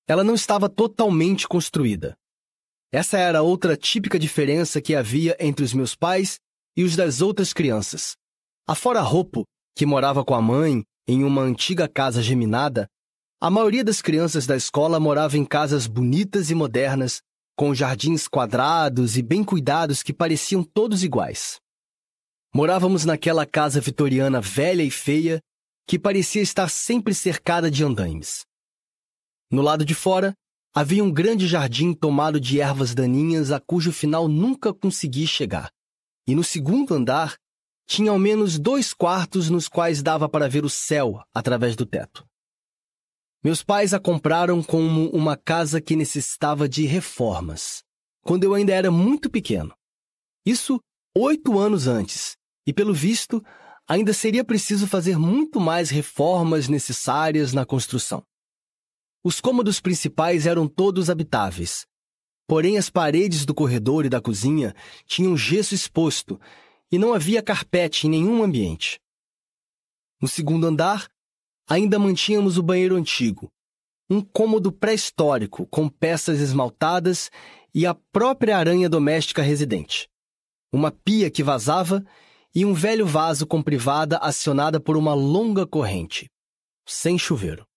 ela 0.07 0.23
não 0.23 0.33
estava 0.33 0.69
totalmente 0.69 1.47
construída. 1.47 2.17
Essa 2.91 3.17
era 3.17 3.43
outra 3.43 3.77
típica 3.77 4.17
diferença 4.17 4.81
que 4.81 4.95
havia 4.95 5.37
entre 5.39 5.63
os 5.63 5.73
meus 5.73 5.95
pais 5.95 6.39
e 6.75 6.83
os 6.83 6.95
das 6.95 7.21
outras 7.21 7.53
crianças. 7.53 8.15
Afora 8.67 9.01
Roupo, 9.01 9.43
que 9.75 9.85
morava 9.85 10.25
com 10.25 10.33
a 10.33 10.41
mãe 10.41 10.83
em 11.07 11.23
uma 11.23 11.41
antiga 11.41 11.87
casa 11.87 12.21
geminada, 12.21 12.87
A 13.41 13.49
maioria 13.49 13.85
das 13.85 14.01
crianças 14.01 14.45
da 14.45 14.57
escola 14.57 14.99
morava 14.99 15.37
em 15.37 15.45
casas 15.45 15.87
bonitas 15.87 16.49
e 16.51 16.55
modernas, 16.55 17.21
com 17.55 17.73
jardins 17.73 18.27
quadrados 18.27 19.15
e 19.15 19.21
bem 19.21 19.45
cuidados 19.45 20.03
que 20.03 20.11
pareciam 20.11 20.61
todos 20.61 21.05
iguais. 21.05 21.57
Morávamos 22.53 23.05
naquela 23.05 23.45
casa 23.45 23.79
vitoriana 23.79 24.41
velha 24.41 24.83
e 24.83 24.91
feia 24.91 25.39
que 25.87 25.97
parecia 25.97 26.41
estar 26.41 26.69
sempre 26.69 27.13
cercada 27.13 27.71
de 27.71 27.81
andaimes. 27.81 28.43
No 29.49 29.61
lado 29.61 29.85
de 29.85 29.95
fora, 29.95 30.33
havia 30.79 31.03
um 31.03 31.11
grande 31.11 31.45
jardim 31.45 31.93
tomado 31.93 32.39
de 32.39 32.61
ervas 32.61 32.95
daninhas 32.95 33.51
a 33.51 33.59
cujo 33.59 33.91
final 33.91 34.29
nunca 34.29 34.73
consegui 34.73 35.27
chegar. 35.27 35.69
E 36.25 36.33
no 36.33 36.41
segundo 36.41 36.93
andar, 36.93 37.35
tinha 37.85 38.11
ao 38.11 38.17
menos 38.17 38.57
dois 38.57 38.93
quartos 38.93 39.49
nos 39.49 39.67
quais 39.67 40.01
dava 40.01 40.29
para 40.29 40.47
ver 40.47 40.63
o 40.63 40.69
céu 40.69 41.21
através 41.33 41.75
do 41.75 41.85
teto. 41.85 42.25
Meus 43.43 43.61
pais 43.61 43.93
a 43.93 43.99
compraram 43.99 44.63
como 44.63 45.09
uma 45.09 45.35
casa 45.35 45.81
que 45.81 45.97
necessitava 45.97 46.69
de 46.69 46.85
reformas, 46.85 47.83
quando 48.21 48.45
eu 48.45 48.53
ainda 48.53 48.73
era 48.73 48.89
muito 48.89 49.29
pequeno. 49.29 49.75
Isso 50.45 50.79
oito 51.13 51.59
anos 51.59 51.87
antes, 51.87 52.37
e 52.65 52.71
pelo 52.71 52.93
visto, 52.93 53.43
ainda 53.85 54.13
seria 54.13 54.45
preciso 54.45 54.87
fazer 54.87 55.19
muito 55.19 55.59
mais 55.59 55.89
reformas 55.89 56.69
necessárias 56.69 57.51
na 57.51 57.65
construção. 57.65 58.23
Os 59.23 59.41
cômodos 59.41 59.81
principais 59.81 60.45
eram 60.45 60.67
todos 60.67 61.09
habitáveis, 61.09 61.85
porém 62.47 62.77
as 62.77 62.89
paredes 62.89 63.45
do 63.45 63.53
corredor 63.53 64.05
e 64.05 64.09
da 64.09 64.21
cozinha 64.21 64.73
tinham 65.05 65.35
gesso 65.35 65.75
exposto 65.75 66.39
e 66.91 66.97
não 66.97 67.13
havia 67.13 67.43
carpete 67.43 68.07
em 68.07 68.09
nenhum 68.09 68.41
ambiente. 68.41 68.99
No 70.21 70.27
segundo 70.27 70.65
andar, 70.65 71.07
ainda 71.67 71.99
mantínhamos 71.99 72.57
o 72.57 72.63
banheiro 72.63 72.95
antigo, 72.95 73.51
um 74.09 74.21
cômodo 74.21 74.71
pré-histórico 74.71 75.67
com 75.67 75.87
peças 75.87 76.39
esmaltadas 76.39 77.29
e 77.73 77.85
a 77.85 77.93
própria 77.93 78.57
aranha 78.57 78.89
doméstica 78.89 79.41
residente, 79.41 80.09
uma 80.71 80.91
pia 80.91 81.29
que 81.29 81.43
vazava 81.43 82.03
e 82.55 82.65
um 82.65 82.73
velho 82.73 83.05
vaso 83.05 83.45
com 83.45 83.61
privada 83.61 84.17
acionada 84.17 84.79
por 84.79 84.97
uma 84.97 85.13
longa 85.13 85.67
corrente, 85.67 86.27
sem 86.87 87.17
chuveiro. 87.19 87.68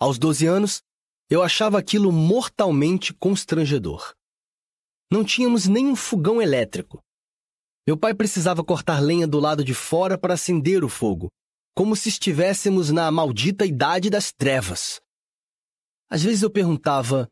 Aos 0.00 0.18
12 0.18 0.46
anos, 0.46 0.82
eu 1.30 1.42
achava 1.42 1.78
aquilo 1.78 2.12
mortalmente 2.12 3.12
constrangedor. 3.12 4.14
Não 5.10 5.24
tínhamos 5.24 5.66
nem 5.66 5.86
um 5.86 5.96
fogão 5.96 6.40
elétrico, 6.40 7.02
meu 7.88 7.96
pai 7.96 8.12
precisava 8.12 8.62
cortar 8.62 9.00
lenha 9.00 9.26
do 9.26 9.40
lado 9.40 9.64
de 9.64 9.72
fora 9.72 10.18
para 10.18 10.34
acender 10.34 10.84
o 10.84 10.90
fogo, 10.90 11.30
como 11.74 11.96
se 11.96 12.10
estivéssemos 12.10 12.90
na 12.90 13.10
maldita 13.10 13.64
idade 13.64 14.10
das 14.10 14.30
trevas. 14.30 15.00
Às 16.10 16.22
vezes 16.22 16.42
eu 16.42 16.50
perguntava: 16.50 17.26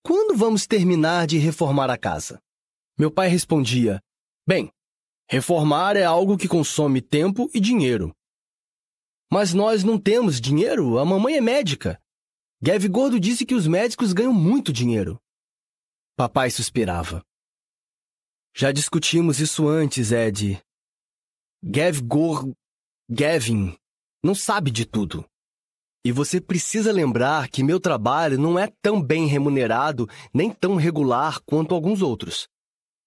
quando 0.00 0.36
vamos 0.36 0.68
terminar 0.68 1.26
de 1.26 1.36
reformar 1.36 1.90
a 1.90 1.98
casa? 1.98 2.38
Meu 2.96 3.10
pai 3.10 3.26
respondia: 3.26 4.00
Bem, 4.46 4.70
reformar 5.28 5.96
é 5.96 6.04
algo 6.04 6.38
que 6.38 6.46
consome 6.46 7.02
tempo 7.02 7.50
e 7.52 7.58
dinheiro. 7.58 8.14
Mas 9.32 9.54
nós 9.54 9.82
não 9.82 9.98
temos 9.98 10.38
dinheiro, 10.38 10.98
a 10.98 11.06
mamãe 11.06 11.38
é 11.38 11.40
médica. 11.40 11.98
Gav 12.60 12.86
Gordo 12.86 13.18
disse 13.18 13.46
que 13.46 13.54
os 13.54 13.66
médicos 13.66 14.12
ganham 14.12 14.34
muito 14.34 14.70
dinheiro. 14.70 15.18
Papai 16.14 16.50
suspirava. 16.50 17.24
Já 18.54 18.70
discutimos 18.70 19.40
isso 19.40 19.66
antes, 19.66 20.12
Ed. 20.12 20.62
Gav 21.64 22.02
Gor... 22.02 22.52
Gavin 23.10 23.74
não 24.22 24.34
sabe 24.34 24.70
de 24.70 24.84
tudo. 24.84 25.24
E 26.04 26.12
você 26.12 26.38
precisa 26.38 26.92
lembrar 26.92 27.48
que 27.48 27.64
meu 27.64 27.80
trabalho 27.80 28.38
não 28.38 28.58
é 28.58 28.70
tão 28.82 29.02
bem 29.02 29.26
remunerado 29.26 30.06
nem 30.34 30.52
tão 30.52 30.76
regular 30.76 31.40
quanto 31.46 31.74
alguns 31.74 32.02
outros. 32.02 32.46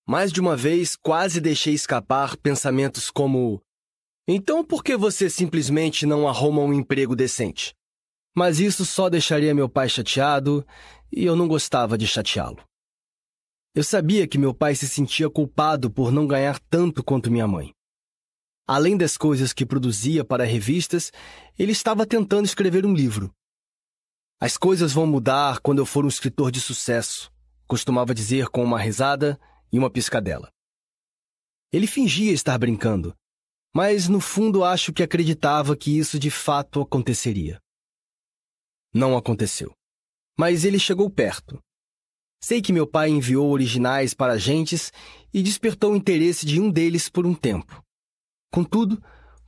Mais 0.08 0.32
de 0.32 0.42
uma 0.42 0.58
vez 0.58 0.96
quase 0.96 1.40
deixei 1.40 1.76
escapar 1.76 2.36
pensamentos 2.36 3.12
como: 3.12 3.62
então 4.28 4.64
por 4.64 4.84
que 4.84 4.98
você 4.98 5.30
simplesmente 5.30 6.06
não 6.06 6.28
arruma 6.28 6.62
um 6.62 6.74
emprego 6.74 7.16
decente? 7.16 7.76
Mas 8.36 8.60
isso 8.60 8.86
só 8.86 9.10
deixaria 9.10 9.54
meu 9.54 9.70
pai 9.70 9.88
chateado 9.88 10.66
e 11.12 11.24
eu 11.24 11.36
não 11.36 11.48
gostava 11.48 11.98
de 11.98 12.08
chateá-lo. 12.08 12.64
Eu 13.74 13.84
sabia 13.84 14.28
que 14.28 14.38
meu 14.38 14.54
pai 14.54 14.74
se 14.74 14.88
sentia 14.88 15.30
culpado 15.30 15.92
por 15.92 16.12
não 16.12 16.26
ganhar 16.26 16.60
tanto 16.70 17.04
quanto 17.04 17.30
minha 17.30 17.48
mãe. 17.48 17.74
Além 18.68 18.98
das 18.98 19.16
coisas 19.16 19.54
que 19.54 19.66
produzia 19.66 20.26
para 20.26 20.44
revistas, 20.44 21.12
ele 21.58 21.72
estava 21.72 22.06
tentando 22.06 22.46
escrever 22.46 22.86
um 22.86 22.94
livro. 22.94 23.32
As 24.40 24.58
coisas 24.58 24.92
vão 24.92 25.06
mudar 25.06 25.60
quando 25.60 25.80
eu 25.80 25.86
for 25.86 26.04
um 26.04 26.08
escritor 26.08 26.52
de 26.52 26.60
sucesso, 26.60 27.32
costumava 27.68 28.14
dizer 28.14 28.48
com 28.48 28.64
uma 28.64 28.80
risada 28.80 29.40
e 29.72 29.78
uma 29.78 29.90
piscadela. 29.90 30.50
Ele 31.72 31.86
fingia 31.86 32.32
estar 32.32 32.58
brincando, 32.58 33.16
mas 33.76 34.08
no 34.08 34.22
fundo 34.22 34.64
acho 34.64 34.94
que 34.94 35.04
acreditava 35.04 35.76
que 35.76 35.98
isso 35.98 36.18
de 36.18 36.32
fato 36.32 36.82
aconteceria. 36.82 37.60
Não 38.94 39.18
aconteceu. 39.18 39.74
Mas 40.38 40.64
ele 40.64 40.80
chegou 40.80 41.10
perto, 41.10 41.62
Sei 42.48 42.62
que 42.62 42.72
meu 42.72 42.86
pai 42.86 43.10
enviou 43.10 43.50
originais 43.50 44.14
para 44.14 44.34
agentes 44.34 44.94
e 45.34 45.42
despertou 45.42 45.94
o 45.94 45.96
interesse 45.96 46.46
de 46.46 46.62
um 46.62 46.70
deles 46.70 47.10
por 47.10 47.26
um 47.26 47.34
tempo. 47.34 47.84
Contudo, 48.52 49.02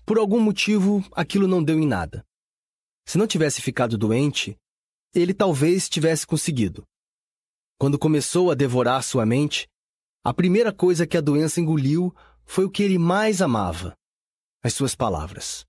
por 0.04 0.18
algum 0.18 0.40
motivo, 0.40 1.06
aquilo 1.12 1.48
não 1.48 1.64
deu 1.64 1.80
em 1.80 1.86
nada. 1.86 2.26
Se 3.08 3.18
não 3.18 3.28
tivesse 3.28 3.62
ficado 3.62 4.00
doente, 4.00 4.58
ele 5.14 5.32
talvez 5.32 5.88
tivesse 5.88 6.26
conseguido. 6.26 6.84
Quando 7.80 8.00
começou 8.00 8.50
a 8.50 8.56
devorar 8.56 9.04
sua 9.04 9.28
mente, 9.28 9.68
a 10.24 10.34
primeira 10.34 10.74
coisa 10.74 11.06
que 11.06 11.18
a 11.18 11.22
doença 11.22 11.62
engoliu 11.62 12.12
foi 12.46 12.66
o 12.66 12.72
que 12.72 12.82
ele 12.82 12.98
mais 12.98 13.44
amava: 13.44 13.96
as 14.68 14.74
suas 14.74 14.94
palavras. 14.96 15.66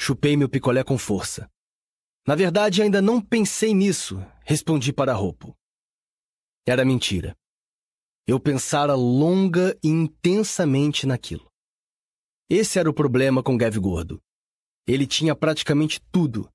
Chupei 0.00 0.36
meu 0.36 0.48
picolé 0.48 0.84
com 0.84 0.96
força. 0.96 1.50
Na 2.26 2.34
verdade, 2.34 2.80
ainda 2.80 3.02
não 3.02 3.20
pensei 3.20 3.74
nisso, 3.74 4.16
respondi 4.44 4.92
para 4.92 5.12
a 5.12 5.14
roupa. 5.14 5.52
Era 6.66 6.84
mentira. 6.84 7.36
Eu 8.26 8.40
pensara 8.40 8.94
longa 8.94 9.76
e 9.82 9.88
intensamente 9.88 11.06
naquilo. 11.06 11.50
Esse 12.48 12.78
era 12.78 12.88
o 12.88 12.94
problema 12.94 13.42
com 13.42 13.56
Gav 13.56 13.76
Gordo. 13.78 14.22
Ele 14.86 15.06
tinha 15.06 15.34
praticamente 15.34 16.00
tudo, 16.12 16.48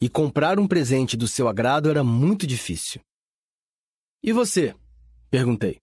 e 0.00 0.08
comprar 0.08 0.58
um 0.58 0.66
presente 0.66 1.16
do 1.16 1.28
seu 1.28 1.48
agrado 1.48 1.88
era 1.88 2.02
muito 2.02 2.46
difícil. 2.46 3.00
E 4.22 4.32
você? 4.32 4.74
perguntei. 5.30 5.78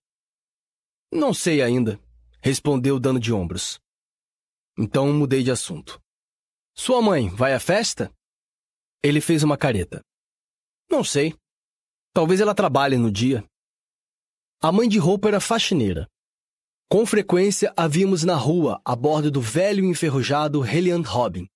Não 1.11 1.33
sei 1.33 1.61
ainda, 1.61 1.99
respondeu 2.41 2.99
dando 2.99 3.19
de 3.19 3.31
ombros. 3.31 3.79
Então 4.77 5.13
mudei 5.13 5.43
de 5.43 5.51
assunto. 5.51 6.01
Sua 6.75 7.01
mãe 7.01 7.29
vai 7.29 7.53
à 7.53 7.59
festa? 7.59 8.11
Ele 9.03 9.21
fez 9.21 9.43
uma 9.43 9.57
careta. 9.57 10.01
Não 10.89 11.03
sei. 11.03 11.35
Talvez 12.13 12.41
ela 12.41 12.55
trabalhe 12.55 12.97
no 12.97 13.11
dia. 13.11 13.43
A 14.61 14.71
mãe 14.71 14.87
de 14.87 14.97
roupa 14.97 15.27
era 15.27 15.39
faxineira. 15.39 16.07
Com 16.89 17.05
frequência 17.05 17.73
a 17.75 17.87
víamos 17.87 18.23
na 18.23 18.35
rua 18.35 18.81
a 18.85 18.95
bordo 18.95 19.29
do 19.29 19.41
velho 19.41 19.83
enferrujado 19.83 20.65
Helliand 20.65 21.03
Robin, 21.03 21.47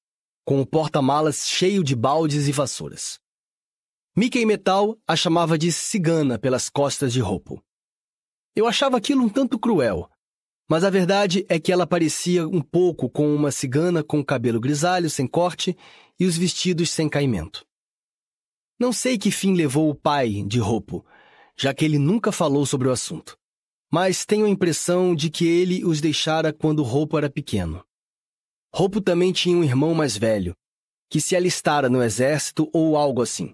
com 0.45 0.61
o 0.61 0.65
porta-malas 0.65 1.47
cheio 1.47 1.83
de 1.83 1.95
baldes 1.95 2.47
e 2.47 2.51
vassouras. 2.51 3.19
Mickey 4.15 4.45
Metal 4.45 4.97
a 5.07 5.15
chamava 5.15 5.57
de 5.57 5.71
cigana 5.71 6.39
pelas 6.39 6.69
costas 6.69 7.13
de 7.13 7.19
roupa. 7.19 7.61
Eu 8.55 8.65
achava 8.65 8.97
aquilo 8.97 9.23
um 9.23 9.29
tanto 9.29 9.59
cruel, 9.59 10.09
mas 10.69 10.83
a 10.83 10.89
verdade 10.89 11.45
é 11.47 11.59
que 11.59 11.71
ela 11.71 11.87
parecia 11.87 12.47
um 12.47 12.61
pouco 12.61 13.09
com 13.09 13.33
uma 13.33 13.51
cigana 13.51 14.03
com 14.03 14.23
cabelo 14.23 14.59
grisalho 14.59 15.09
sem 15.09 15.25
corte 15.25 15.75
e 16.19 16.25
os 16.25 16.37
vestidos 16.37 16.89
sem 16.89 17.07
caimento. 17.07 17.65
Não 18.79 18.91
sei 18.91 19.17
que 19.17 19.31
fim 19.31 19.53
levou 19.53 19.89
o 19.89 19.95
pai 19.95 20.43
de 20.43 20.59
roupa, 20.59 21.03
já 21.57 21.73
que 21.73 21.85
ele 21.85 21.97
nunca 21.97 22.31
falou 22.31 22.65
sobre 22.65 22.87
o 22.87 22.91
assunto. 22.91 23.37
Mas 23.91 24.25
tenho 24.25 24.45
a 24.45 24.49
impressão 24.49 25.15
de 25.15 25.29
que 25.29 25.47
ele 25.47 25.85
os 25.85 26.01
deixara 26.01 26.51
quando 26.51 26.83
Roupo 26.83 27.17
era 27.17 27.29
pequeno. 27.29 27.83
Roupo 28.73 28.99
também 28.99 29.31
tinha 29.31 29.57
um 29.57 29.63
irmão 29.63 29.93
mais 29.93 30.17
velho, 30.17 30.53
que 31.09 31.21
se 31.21 31.35
alistara 31.35 31.89
no 31.89 32.03
exército 32.03 32.69
ou 32.73 32.97
algo 32.97 33.21
assim. 33.21 33.53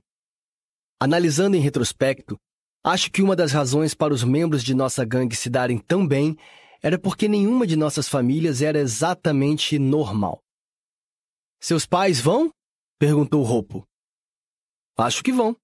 Analisando 0.99 1.55
em 1.55 1.59
retrospecto, 1.59 2.35
acho 2.83 3.11
que 3.11 3.21
uma 3.21 3.35
das 3.35 3.51
razões 3.51 3.93
para 3.93 4.13
os 4.13 4.23
membros 4.23 4.63
de 4.63 4.73
nossa 4.73 5.05
gangue 5.05 5.35
se 5.35 5.49
darem 5.49 5.77
tão 5.77 6.05
bem 6.05 6.35
era 6.83 6.99
porque 6.99 7.29
nenhuma 7.29 7.65
de 7.65 7.77
nossas 7.77 8.09
famílias 8.09 8.61
era 8.61 8.77
exatamente 8.77 9.79
normal. 9.79 10.43
Seus 11.61 11.85
pais 11.85 12.19
vão? 12.19 12.51
perguntou 12.99 13.41
Roupo. 13.41 13.87
Acho 14.97 15.23
que 15.23 15.31
vão. 15.31 15.55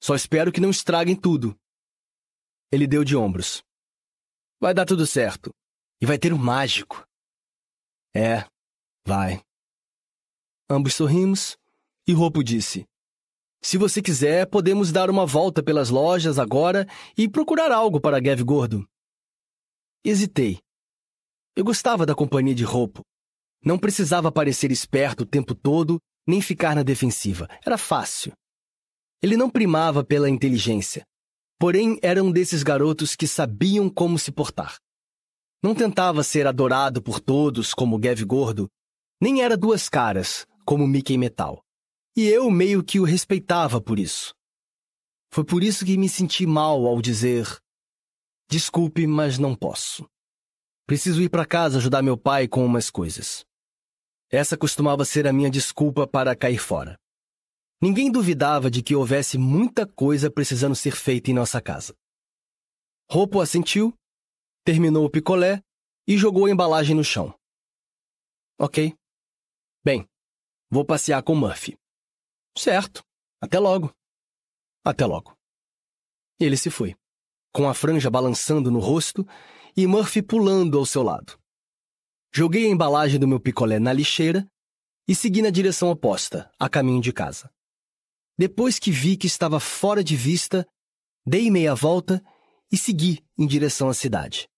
Só 0.00 0.14
espero 0.14 0.52
que 0.52 0.60
não 0.60 0.70
estraguem 0.70 1.16
tudo. 1.16 1.58
Ele 2.70 2.86
deu 2.86 3.02
de 3.02 3.16
ombros. 3.16 3.64
Vai 4.60 4.72
dar 4.72 4.86
tudo 4.86 5.06
certo. 5.06 5.50
E 6.00 6.06
vai 6.06 6.18
ter 6.18 6.32
um 6.32 6.38
mágico. 6.38 7.04
É, 8.14 8.48
vai. 9.04 9.42
Ambos 10.68 10.94
sorrimos 10.94 11.56
E 12.06 12.12
Ropo 12.12 12.42
disse: 12.44 12.86
Se 13.60 13.76
você 13.76 14.00
quiser, 14.00 14.48
podemos 14.48 14.92
dar 14.92 15.10
uma 15.10 15.26
volta 15.26 15.62
pelas 15.62 15.90
lojas 15.90 16.38
agora 16.38 16.86
e 17.18 17.28
procurar 17.28 17.72
algo 17.72 18.00
para 18.00 18.20
Gav 18.20 18.40
Gordo. 18.42 18.89
Hesitei. 20.02 20.58
Eu 21.54 21.62
gostava 21.62 22.06
da 22.06 22.14
companhia 22.14 22.54
de 22.54 22.64
Ropo. 22.64 23.02
Não 23.62 23.78
precisava 23.78 24.32
parecer 24.32 24.70
esperto 24.70 25.24
o 25.24 25.26
tempo 25.26 25.54
todo, 25.54 25.98
nem 26.26 26.40
ficar 26.40 26.74
na 26.74 26.82
defensiva. 26.82 27.46
Era 27.64 27.76
fácil. 27.76 28.32
Ele 29.22 29.36
não 29.36 29.50
primava 29.50 30.02
pela 30.02 30.30
inteligência, 30.30 31.04
porém 31.58 31.98
era 32.02 32.24
um 32.24 32.32
desses 32.32 32.62
garotos 32.62 33.14
que 33.14 33.26
sabiam 33.26 33.90
como 33.90 34.18
se 34.18 34.32
portar. 34.32 34.78
Não 35.62 35.74
tentava 35.74 36.22
ser 36.22 36.46
adorado 36.46 37.02
por 37.02 37.20
todos 37.20 37.74
como 37.74 37.98
Gav 37.98 38.24
Gordo, 38.24 38.70
nem 39.20 39.42
era 39.42 39.54
duas 39.54 39.90
caras, 39.90 40.46
como 40.64 40.88
Mickey 40.88 41.18
Metal. 41.18 41.62
E 42.16 42.26
eu 42.26 42.50
meio 42.50 42.82
que 42.82 42.98
o 42.98 43.04
respeitava 43.04 43.82
por 43.82 43.98
isso. 43.98 44.32
Foi 45.30 45.44
por 45.44 45.62
isso 45.62 45.84
que 45.84 45.98
me 45.98 46.08
senti 46.08 46.46
mal 46.46 46.86
ao 46.86 47.02
dizer: 47.02 47.46
Desculpe, 48.50 49.06
mas 49.06 49.38
não 49.38 49.54
posso. 49.54 50.10
Preciso 50.84 51.22
ir 51.22 51.28
para 51.28 51.46
casa 51.46 51.78
ajudar 51.78 52.02
meu 52.02 52.18
pai 52.18 52.48
com 52.48 52.66
umas 52.66 52.90
coisas. 52.90 53.46
Essa 54.28 54.56
costumava 54.56 55.04
ser 55.04 55.24
a 55.28 55.32
minha 55.32 55.48
desculpa 55.48 56.04
para 56.04 56.34
cair 56.34 56.58
fora. 56.58 56.98
Ninguém 57.80 58.10
duvidava 58.10 58.68
de 58.68 58.82
que 58.82 58.96
houvesse 58.96 59.38
muita 59.38 59.86
coisa 59.86 60.28
precisando 60.28 60.74
ser 60.74 60.96
feita 60.96 61.30
em 61.30 61.34
nossa 61.34 61.62
casa. 61.62 61.94
Roupo 63.08 63.40
assentiu, 63.40 63.96
terminou 64.64 65.04
o 65.04 65.10
picolé 65.10 65.62
e 66.04 66.18
jogou 66.18 66.46
a 66.46 66.50
embalagem 66.50 66.96
no 66.96 67.04
chão. 67.04 67.32
Ok. 68.58 68.96
Bem, 69.84 70.08
vou 70.68 70.84
passear 70.84 71.22
com 71.22 71.36
Murphy. 71.36 71.78
Certo. 72.58 73.04
Até 73.40 73.60
logo. 73.60 73.94
Até 74.84 75.06
logo. 75.06 75.36
Ele 76.40 76.56
se 76.56 76.68
foi, 76.68 76.96
com 77.52 77.68
a 77.68 77.74
franja 77.74 78.10
balançando 78.10 78.70
no 78.70 78.78
rosto 78.78 79.26
e 79.76 79.86
Murphy 79.86 80.22
pulando 80.22 80.78
ao 80.78 80.86
seu 80.86 81.02
lado. 81.02 81.38
Joguei 82.32 82.66
a 82.66 82.70
embalagem 82.70 83.18
do 83.18 83.26
meu 83.26 83.40
picolé 83.40 83.78
na 83.78 83.92
lixeira 83.92 84.46
e 85.08 85.14
segui 85.14 85.42
na 85.42 85.50
direção 85.50 85.90
oposta, 85.90 86.50
a 86.58 86.68
caminho 86.68 87.00
de 87.00 87.12
casa. 87.12 87.50
Depois 88.38 88.78
que 88.78 88.90
vi 88.90 89.16
que 89.16 89.26
estava 89.26 89.58
fora 89.58 90.02
de 90.02 90.16
vista, 90.16 90.66
dei 91.26 91.50
meia 91.50 91.74
volta 91.74 92.22
e 92.70 92.76
segui 92.76 93.24
em 93.36 93.46
direção 93.46 93.88
à 93.88 93.94
cidade. 93.94 94.48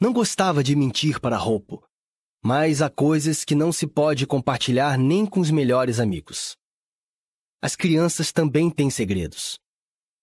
Não 0.00 0.12
gostava 0.12 0.62
de 0.62 0.76
mentir 0.76 1.20
para 1.20 1.36
Roupo, 1.36 1.82
mas 2.42 2.82
há 2.82 2.90
coisas 2.90 3.44
que 3.44 3.54
não 3.54 3.72
se 3.72 3.86
pode 3.86 4.26
compartilhar 4.26 4.96
nem 4.96 5.26
com 5.26 5.40
os 5.40 5.50
melhores 5.50 5.98
amigos. 5.98 6.56
As 7.60 7.74
crianças 7.74 8.30
também 8.30 8.70
têm 8.70 8.90
segredos. 8.90 9.58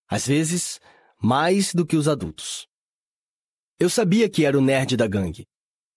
Às 0.07 0.27
vezes, 0.27 0.79
mais 1.25 1.73
do 1.73 1.83
que 1.83 1.95
os 1.95 2.07
adultos. 2.07 2.67
Eu 3.79 3.89
sabia 3.89 4.29
que 4.29 4.45
era 4.45 4.55
o 4.55 4.61
nerd 4.61 4.95
da 4.95 5.07
gangue, 5.07 5.47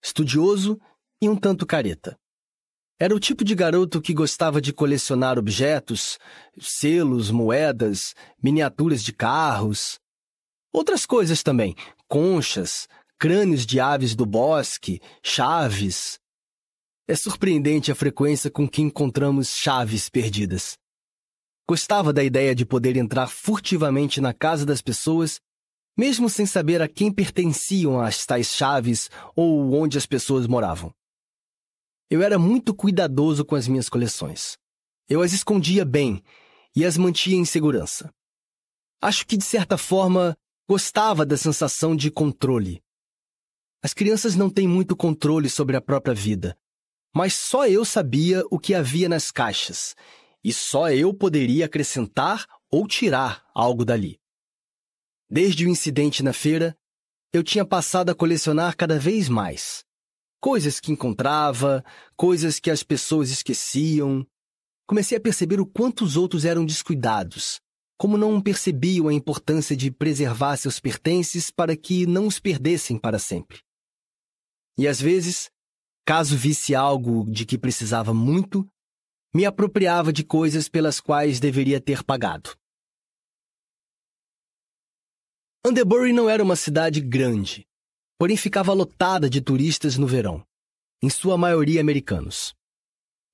estudioso 0.02 0.80
e 1.20 1.28
um 1.28 1.36
tanto 1.36 1.66
careta. 1.66 2.18
Era 2.98 3.14
o 3.14 3.20
tipo 3.20 3.44
de 3.44 3.54
garoto 3.54 4.00
que 4.00 4.14
gostava 4.14 4.58
de 4.58 4.72
colecionar 4.72 5.38
objetos, 5.38 6.18
selos, 6.58 7.30
moedas, 7.30 8.14
miniaturas 8.42 9.02
de 9.02 9.12
carros. 9.12 10.00
Outras 10.72 11.04
coisas 11.04 11.42
também, 11.42 11.76
conchas, 12.08 12.88
crânios 13.18 13.66
de 13.66 13.78
aves 13.78 14.16
do 14.16 14.24
bosque, 14.24 14.98
chaves. 15.22 16.18
É 17.06 17.14
surpreendente 17.14 17.92
a 17.92 17.94
frequência 17.94 18.50
com 18.50 18.66
que 18.66 18.80
encontramos 18.80 19.48
chaves 19.48 20.08
perdidas. 20.08 20.78
Gostava 21.68 22.14
da 22.14 22.24
ideia 22.24 22.54
de 22.54 22.64
poder 22.64 22.96
entrar 22.96 23.26
furtivamente 23.26 24.22
na 24.22 24.32
casa 24.32 24.64
das 24.64 24.80
pessoas, 24.80 25.38
mesmo 25.94 26.30
sem 26.30 26.46
saber 26.46 26.80
a 26.80 26.88
quem 26.88 27.12
pertenciam 27.12 28.00
as 28.00 28.24
tais 28.24 28.54
chaves 28.54 29.10
ou 29.36 29.74
onde 29.74 29.98
as 29.98 30.06
pessoas 30.06 30.46
moravam. 30.46 30.90
Eu 32.08 32.22
era 32.22 32.38
muito 32.38 32.74
cuidadoso 32.74 33.44
com 33.44 33.54
as 33.54 33.68
minhas 33.68 33.90
coleções. 33.90 34.56
Eu 35.06 35.20
as 35.20 35.34
escondia 35.34 35.84
bem 35.84 36.22
e 36.74 36.86
as 36.86 36.96
mantinha 36.96 37.36
em 37.36 37.44
segurança. 37.44 38.10
Acho 39.02 39.26
que, 39.26 39.36
de 39.36 39.44
certa 39.44 39.76
forma, 39.76 40.34
gostava 40.66 41.26
da 41.26 41.36
sensação 41.36 41.94
de 41.94 42.10
controle. 42.10 42.82
As 43.82 43.92
crianças 43.92 44.34
não 44.34 44.48
têm 44.48 44.66
muito 44.66 44.96
controle 44.96 45.50
sobre 45.50 45.76
a 45.76 45.82
própria 45.82 46.14
vida, 46.14 46.56
mas 47.14 47.34
só 47.34 47.66
eu 47.66 47.84
sabia 47.84 48.42
o 48.50 48.58
que 48.58 48.74
havia 48.74 49.08
nas 49.08 49.30
caixas, 49.30 49.94
e 50.42 50.52
só 50.52 50.90
eu 50.90 51.12
poderia 51.12 51.66
acrescentar 51.66 52.46
ou 52.70 52.86
tirar 52.86 53.44
algo 53.54 53.84
dali. 53.84 54.18
Desde 55.30 55.66
o 55.66 55.68
incidente 55.68 56.22
na 56.22 56.32
feira, 56.32 56.76
eu 57.32 57.42
tinha 57.42 57.64
passado 57.64 58.10
a 58.10 58.14
colecionar 58.14 58.76
cada 58.76 58.98
vez 58.98 59.28
mais. 59.28 59.84
Coisas 60.40 60.80
que 60.80 60.92
encontrava, 60.92 61.84
coisas 62.16 62.58
que 62.58 62.70
as 62.70 62.82
pessoas 62.82 63.30
esqueciam. 63.30 64.26
Comecei 64.86 65.18
a 65.18 65.20
perceber 65.20 65.60
o 65.60 65.66
quanto 65.66 66.04
os 66.04 66.16
outros 66.16 66.44
eram 66.44 66.64
descuidados, 66.64 67.60
como 67.98 68.16
não 68.16 68.40
percebiam 68.40 69.08
a 69.08 69.12
importância 69.12 69.76
de 69.76 69.90
preservar 69.90 70.56
seus 70.56 70.80
pertences 70.80 71.50
para 71.50 71.76
que 71.76 72.06
não 72.06 72.26
os 72.26 72.38
perdessem 72.38 72.96
para 72.96 73.18
sempre. 73.18 73.60
E 74.78 74.86
às 74.86 75.00
vezes, 75.00 75.50
caso 76.06 76.36
visse 76.36 76.74
algo 76.74 77.30
de 77.30 77.44
que 77.44 77.58
precisava 77.58 78.14
muito, 78.14 78.66
me 79.34 79.44
apropriava 79.44 80.12
de 80.12 80.24
coisas 80.24 80.68
pelas 80.68 81.00
quais 81.00 81.38
deveria 81.38 81.80
ter 81.80 82.02
pagado. 82.02 82.56
Underbury 85.66 86.12
não 86.12 86.30
era 86.30 86.42
uma 86.42 86.56
cidade 86.56 87.00
grande, 87.00 87.66
porém 88.18 88.36
ficava 88.36 88.72
lotada 88.72 89.28
de 89.28 89.40
turistas 89.40 89.96
no 89.98 90.06
verão, 90.06 90.44
em 91.02 91.10
sua 91.10 91.36
maioria 91.36 91.80
americanos. 91.80 92.54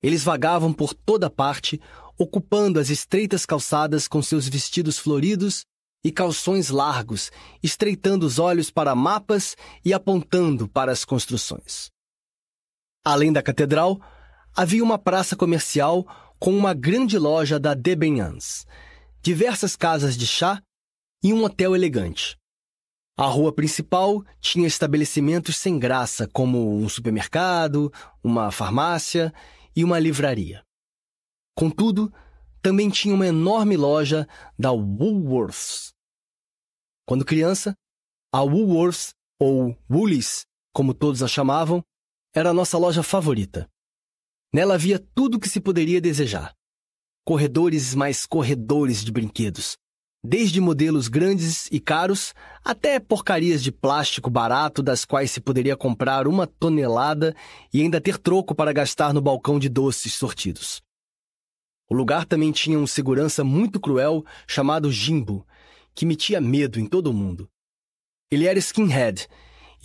Eles 0.03 0.23
vagavam 0.23 0.73
por 0.73 0.93
toda 0.93 1.29
parte, 1.29 1.79
ocupando 2.17 2.79
as 2.79 2.89
estreitas 2.89 3.45
calçadas 3.45 4.07
com 4.07 4.21
seus 4.21 4.47
vestidos 4.47 4.99
floridos 4.99 5.65
e 6.03 6.11
calções 6.11 6.69
largos, 6.69 7.31
estreitando 7.63 8.25
os 8.25 8.37
olhos 8.37 8.69
para 8.69 8.93
mapas 8.93 9.55
e 9.83 9.93
apontando 9.93 10.67
para 10.67 10.91
as 10.91 11.03
construções. 11.03 11.89
Além 13.03 13.33
da 13.33 13.41
catedral, 13.41 13.99
havia 14.55 14.83
uma 14.83 14.97
praça 14.97 15.35
comercial 15.35 16.05
com 16.39 16.55
uma 16.55 16.73
grande 16.73 17.19
loja 17.19 17.59
da 17.59 17.73
Debenhams, 17.73 18.65
diversas 19.21 19.75
casas 19.75 20.15
de 20.15 20.25
chá 20.25 20.61
e 21.21 21.33
um 21.33 21.43
hotel 21.43 21.75
elegante. 21.75 22.37
A 23.17 23.25
rua 23.25 23.53
principal 23.53 24.23
tinha 24.39 24.67
estabelecimentos 24.67 25.57
sem 25.57 25.77
graça, 25.79 26.27
como 26.27 26.77
um 26.77 26.87
supermercado, 26.87 27.91
uma 28.23 28.51
farmácia 28.51 29.33
e 29.75 29.83
uma 29.83 29.99
livraria. 29.99 30.63
Contudo, 31.57 32.13
também 32.61 32.89
tinha 32.89 33.13
uma 33.13 33.27
enorme 33.27 33.77
loja 33.77 34.27
da 34.59 34.71
Woolworths. 34.71 35.93
Quando 37.07 37.23
criança, 37.23 37.73
a 38.33 38.41
Woolworths, 38.41 39.13
ou 39.39 39.77
Woolies, 39.89 40.45
como 40.73 40.93
todos 40.93 41.23
a 41.23 41.27
chamavam, 41.27 41.83
era 42.33 42.49
a 42.49 42.53
nossa 42.53 42.77
loja 42.77 43.03
favorita. 43.03 43.69
Nela 44.55 44.75
havia 44.75 44.97
tudo 45.13 45.35
o 45.35 45.39
que 45.41 45.49
se 45.49 45.59
poderia 45.59 45.99
desejar. 45.99 46.55
Corredores 47.25 47.93
mais 47.93 48.25
corredores 48.25 49.03
de 49.03 49.11
brinquedos, 49.11 49.75
desde 50.23 50.61
modelos 50.61 51.09
grandes 51.09 51.67
e 51.73 51.77
caros 51.77 52.33
até 52.63 52.97
porcarias 52.97 53.61
de 53.61 53.69
plástico 53.69 54.29
barato 54.29 54.81
das 54.81 55.03
quais 55.03 55.29
se 55.29 55.41
poderia 55.41 55.75
comprar 55.75 56.25
uma 56.25 56.47
tonelada 56.47 57.35
e 57.73 57.81
ainda 57.81 57.99
ter 57.99 58.17
troco 58.17 58.55
para 58.55 58.71
gastar 58.71 59.13
no 59.13 59.21
balcão 59.21 59.59
de 59.59 59.67
doces 59.67 60.13
sortidos. 60.13 60.81
O 61.89 61.93
lugar 61.93 62.23
também 62.23 62.53
tinha 62.53 62.79
um 62.79 62.87
segurança 62.87 63.43
muito 63.43 63.77
cruel 63.77 64.23
chamado 64.47 64.89
Jimbo, 64.89 65.45
que 65.93 66.05
metia 66.05 66.39
medo 66.39 66.79
em 66.79 66.85
todo 66.85 67.11
mundo. 67.11 67.49
Ele 68.31 68.47
era 68.47 68.57
skinhead, 68.57 69.27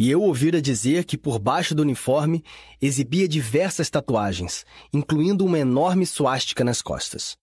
e 0.01 0.11
eu 0.11 0.23
ouvira 0.23 0.63
dizer 0.63 1.05
que 1.05 1.19
por 1.19 1.39
baixo 1.39 1.75
do 1.75 1.83
uniforme 1.83 2.43
exibia 2.81 3.29
diversas 3.29 3.91
tatuagens, 3.91 4.65
incluindo 4.95 5.45
uma 5.45 5.59
enorme 5.59 6.07
suástica 6.07 6.65
nas 6.65 6.81
costas. 6.81 7.37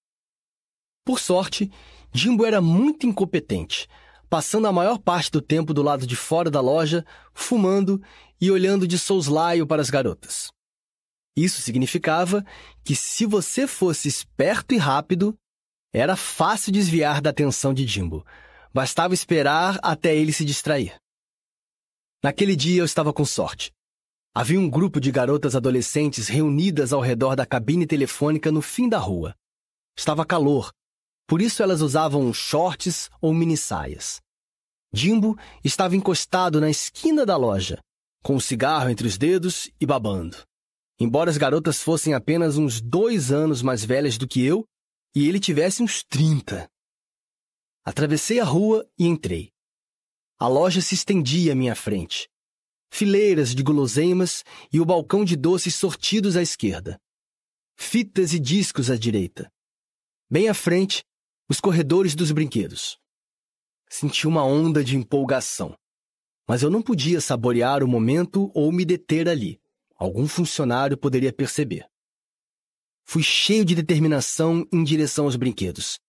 Por 1.06 1.20
sorte, 1.20 1.72
Jimbo 2.12 2.44
era 2.48 2.60
muito 2.60 3.06
incompetente, 3.06 3.88
passando 4.28 4.66
a 4.66 4.72
maior 4.72 4.98
parte 4.98 5.30
do 5.30 5.40
tempo 5.40 5.72
do 5.72 5.84
lado 5.84 6.08
de 6.08 6.16
fora 6.16 6.50
da 6.50 6.60
loja, 6.60 7.06
fumando 7.32 8.02
e 8.42 8.50
olhando 8.50 8.88
de 8.88 8.98
souslaio 8.98 9.68
para 9.68 9.84
as 9.84 9.92
garotas. 9.92 10.50
Isso 11.36 11.62
significava 11.62 12.44
que 12.84 12.96
se 12.96 13.28
você 13.28 13.68
fosse 13.68 14.08
esperto 14.08 14.74
e 14.74 14.78
rápido, 14.78 15.38
era 15.94 16.16
fácil 16.16 16.72
desviar 16.72 17.22
da 17.22 17.30
atenção 17.30 17.72
de 17.72 17.86
Jimbo. 17.86 18.26
Bastava 18.74 19.14
esperar 19.14 19.78
até 19.84 20.16
ele 20.16 20.34
se 20.34 20.44
distrair. 20.44 20.96
Naquele 22.28 22.58
dia 22.58 22.82
eu 22.82 22.86
estava 22.86 23.14
com 23.14 23.24
sorte. 23.24 23.72
Havia 24.36 24.60
um 24.60 24.70
grupo 24.70 25.00
de 25.00 25.14
garotas 25.14 25.56
adolescentes 25.56 26.28
reunidas 26.28 26.92
ao 26.92 27.00
redor 27.00 27.38
da 27.38 27.46
cabine 27.46 27.88
telefônica 27.88 28.52
no 28.52 28.62
fim 28.62 28.90
da 28.90 28.98
rua. 28.98 29.34
Estava 29.98 30.26
calor, 30.26 30.74
por 31.26 31.42
isso 31.42 31.64
elas 31.64 31.80
usavam 31.82 32.34
shorts 32.34 33.10
ou 33.22 33.34
mini-saias. 33.34 34.20
Jimbo 34.92 35.40
estava 35.64 35.96
encostado 35.96 36.60
na 36.60 36.70
esquina 36.70 37.26
da 37.26 37.38
loja, 37.38 37.80
com 38.22 38.36
um 38.36 38.42
cigarro 38.42 38.90
entre 38.90 39.08
os 39.08 39.18
dedos 39.18 39.72
e 39.80 39.86
babando. 39.86 40.36
Embora 41.00 41.30
as 41.30 41.38
garotas 41.38 41.82
fossem 41.82 42.14
apenas 42.14 42.58
uns 42.58 42.82
dois 42.82 43.32
anos 43.32 43.62
mais 43.62 43.86
velhas 43.86 44.18
do 44.18 44.28
que 44.28 44.44
eu, 44.44 44.66
e 45.16 45.30
ele 45.30 45.40
tivesse 45.40 45.82
uns 45.82 46.04
trinta. 46.04 46.68
Atravessei 47.86 48.42
a 48.42 48.44
rua 48.44 48.86
e 49.00 49.06
entrei. 49.08 49.50
A 50.40 50.48
loja 50.48 50.82
se 50.82 50.94
estendia 50.94 51.54
à 51.54 51.56
minha 51.56 51.76
frente. 51.76 52.30
Fileiras 52.92 53.56
de 53.56 53.64
guloseimas 53.64 54.44
e 54.72 54.80
o 54.80 54.86
balcão 54.86 55.26
de 55.26 55.36
doces 55.36 55.74
sortidos 55.74 56.38
à 56.38 56.44
esquerda. 56.44 57.02
Fitas 57.76 58.34
e 58.34 58.40
discos 58.40 58.92
à 58.92 58.96
direita. 58.96 59.52
Bem 60.30 60.48
à 60.48 60.54
frente, 60.54 61.04
os 61.50 61.60
corredores 61.60 62.14
dos 62.14 62.32
brinquedos. 62.32 63.00
Senti 63.90 64.28
uma 64.28 64.44
onda 64.44 64.84
de 64.84 64.96
empolgação. 64.96 65.76
Mas 66.48 66.62
eu 66.62 66.70
não 66.70 66.84
podia 66.84 67.20
saborear 67.20 67.82
o 67.82 67.88
momento 67.88 68.52
ou 68.54 68.72
me 68.72 68.86
deter 68.86 69.28
ali. 69.28 69.60
Algum 69.96 70.28
funcionário 70.28 70.96
poderia 70.96 71.34
perceber. 71.34 71.90
Fui 73.04 73.24
cheio 73.24 73.66
de 73.66 73.74
determinação 73.74 74.68
em 74.72 74.84
direção 74.84 75.26
aos 75.26 75.36
brinquedos, 75.36 76.00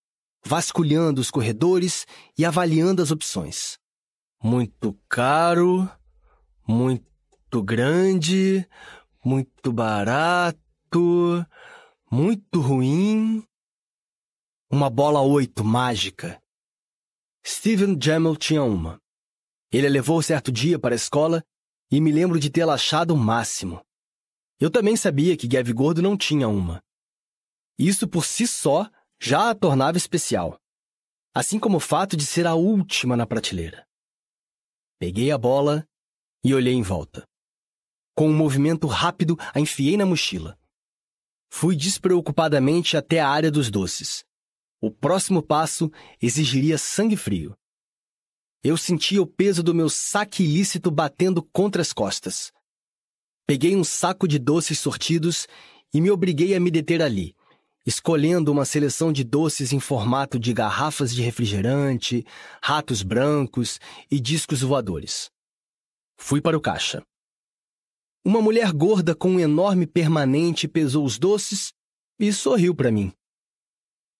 vasculhando 0.45 1.19
os 1.19 1.31
corredores 1.31 2.05
e 2.37 2.45
avaliando 2.45 3.01
as 3.01 3.09
opções. 3.09 3.78
Muito 4.41 4.97
caro, 5.09 5.91
muito 6.65 7.61
grande, 7.61 8.65
muito 9.23 9.73
barato, 9.73 11.45
muito 12.09 12.61
ruim. 12.61 13.43
Uma 14.71 14.89
bola 14.89 15.21
oito 15.21 15.61
mágica. 15.61 16.41
Steven 17.45 17.99
Jamel 18.01 18.37
tinha 18.37 18.63
uma. 18.63 18.97
Ele 19.73 19.87
a 19.87 19.89
levou 19.89 20.21
certo 20.21 20.53
dia 20.53 20.79
para 20.79 20.95
a 20.95 20.95
escola 20.95 21.43
e 21.91 21.99
me 21.99 22.09
lembro 22.09 22.39
de 22.39 22.49
tê-la 22.49 22.75
achado 22.75 23.13
o 23.13 23.17
máximo. 23.17 23.81
Eu 24.57 24.71
também 24.71 24.95
sabia 24.95 25.35
que 25.35 25.49
Gavi 25.49 25.73
Gordo 25.73 26.01
não 26.01 26.15
tinha 26.15 26.47
uma. 26.47 26.81
Isso 27.77 28.07
por 28.07 28.23
si 28.23 28.47
só 28.47 28.89
já 29.19 29.49
a 29.49 29.55
tornava 29.55 29.97
especial, 29.97 30.57
assim 31.35 31.59
como 31.59 31.75
o 31.75 31.81
fato 31.81 32.15
de 32.15 32.25
ser 32.25 32.47
a 32.47 32.55
última 32.55 33.17
na 33.17 33.27
prateleira. 33.27 33.88
Peguei 34.99 35.31
a 35.31 35.37
bola 35.37 35.87
e 36.43 36.53
olhei 36.53 36.73
em 36.73 36.81
volta. 36.81 37.25
Com 38.13 38.29
um 38.29 38.35
movimento 38.35 38.85
rápido, 38.85 39.37
a 39.53 39.57
enfiei 39.57 39.95
na 39.95 40.05
mochila. 40.05 40.59
Fui 41.49 41.73
despreocupadamente 41.73 42.97
até 42.97 43.21
a 43.21 43.29
área 43.29 43.49
dos 43.49 43.71
doces. 43.71 44.25
O 44.81 44.91
próximo 44.91 45.41
passo 45.41 45.89
exigiria 46.21 46.77
sangue 46.77 47.15
frio. 47.15 47.55
Eu 48.61 48.75
sentia 48.75 49.21
o 49.21 49.25
peso 49.25 49.63
do 49.63 49.73
meu 49.73 49.89
saque 49.89 50.43
ilícito 50.43 50.91
batendo 50.91 51.41
contra 51.41 51.81
as 51.81 51.93
costas. 51.93 52.51
Peguei 53.47 53.77
um 53.77 53.85
saco 53.85 54.27
de 54.27 54.37
doces 54.37 54.79
sortidos 54.79 55.47
e 55.93 56.01
me 56.01 56.11
obriguei 56.11 56.53
a 56.55 56.59
me 56.59 56.69
deter 56.69 57.01
ali, 57.01 57.33
escolhendo 57.89 58.51
uma 58.51 58.65
seleção 58.65 59.11
de 59.11 59.23
doces 59.23 59.73
em 59.73 59.79
formato 59.79 60.39
de 60.39 60.53
garrafas 60.53 61.13
de 61.13 61.23
refrigerante, 61.23 62.23
ratos 62.61 63.01
brancos 63.01 63.79
e 64.09 64.19
discos 64.19 64.61
voadores. 64.61 65.29
Fui 66.15 66.39
para 66.39 66.55
o 66.55 66.61
caixa. 66.61 67.01
Uma 68.23 68.41
mulher 68.41 68.71
gorda 68.71 69.15
com 69.15 69.31
um 69.31 69.39
enorme 69.39 69.87
permanente 69.87 70.67
pesou 70.67 71.03
os 71.03 71.17
doces 71.17 71.73
e 72.19 72.31
sorriu 72.31 72.75
para 72.75 72.91
mim. 72.91 73.11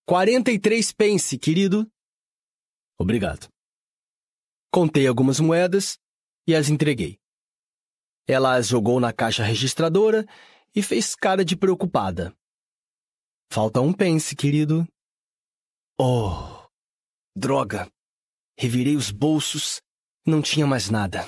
43 0.04 0.92
pence, 0.92 1.38
querido. 1.38 1.88
Obrigado. 2.98 3.48
Contei 4.72 5.06
algumas 5.06 5.38
moedas 5.38 5.96
e 6.44 6.56
as 6.56 6.68
entreguei. 6.68 7.18
Ela 8.26 8.56
as 8.56 8.66
jogou 8.66 8.98
na 8.98 9.12
caixa 9.12 9.44
registradora 9.44 10.26
e 10.74 10.82
fez 10.82 11.14
cara 11.14 11.44
de 11.44 11.56
preocupada. 11.56 12.34
Falta 13.52 13.80
um 13.80 13.92
pence, 13.92 14.36
querido. 14.36 14.86
Oh, 16.00 16.68
droga! 17.36 17.90
Revirei 18.56 18.94
os 18.94 19.10
bolsos. 19.10 19.80
Não 20.24 20.40
tinha 20.40 20.68
mais 20.68 20.88
nada. 20.88 21.26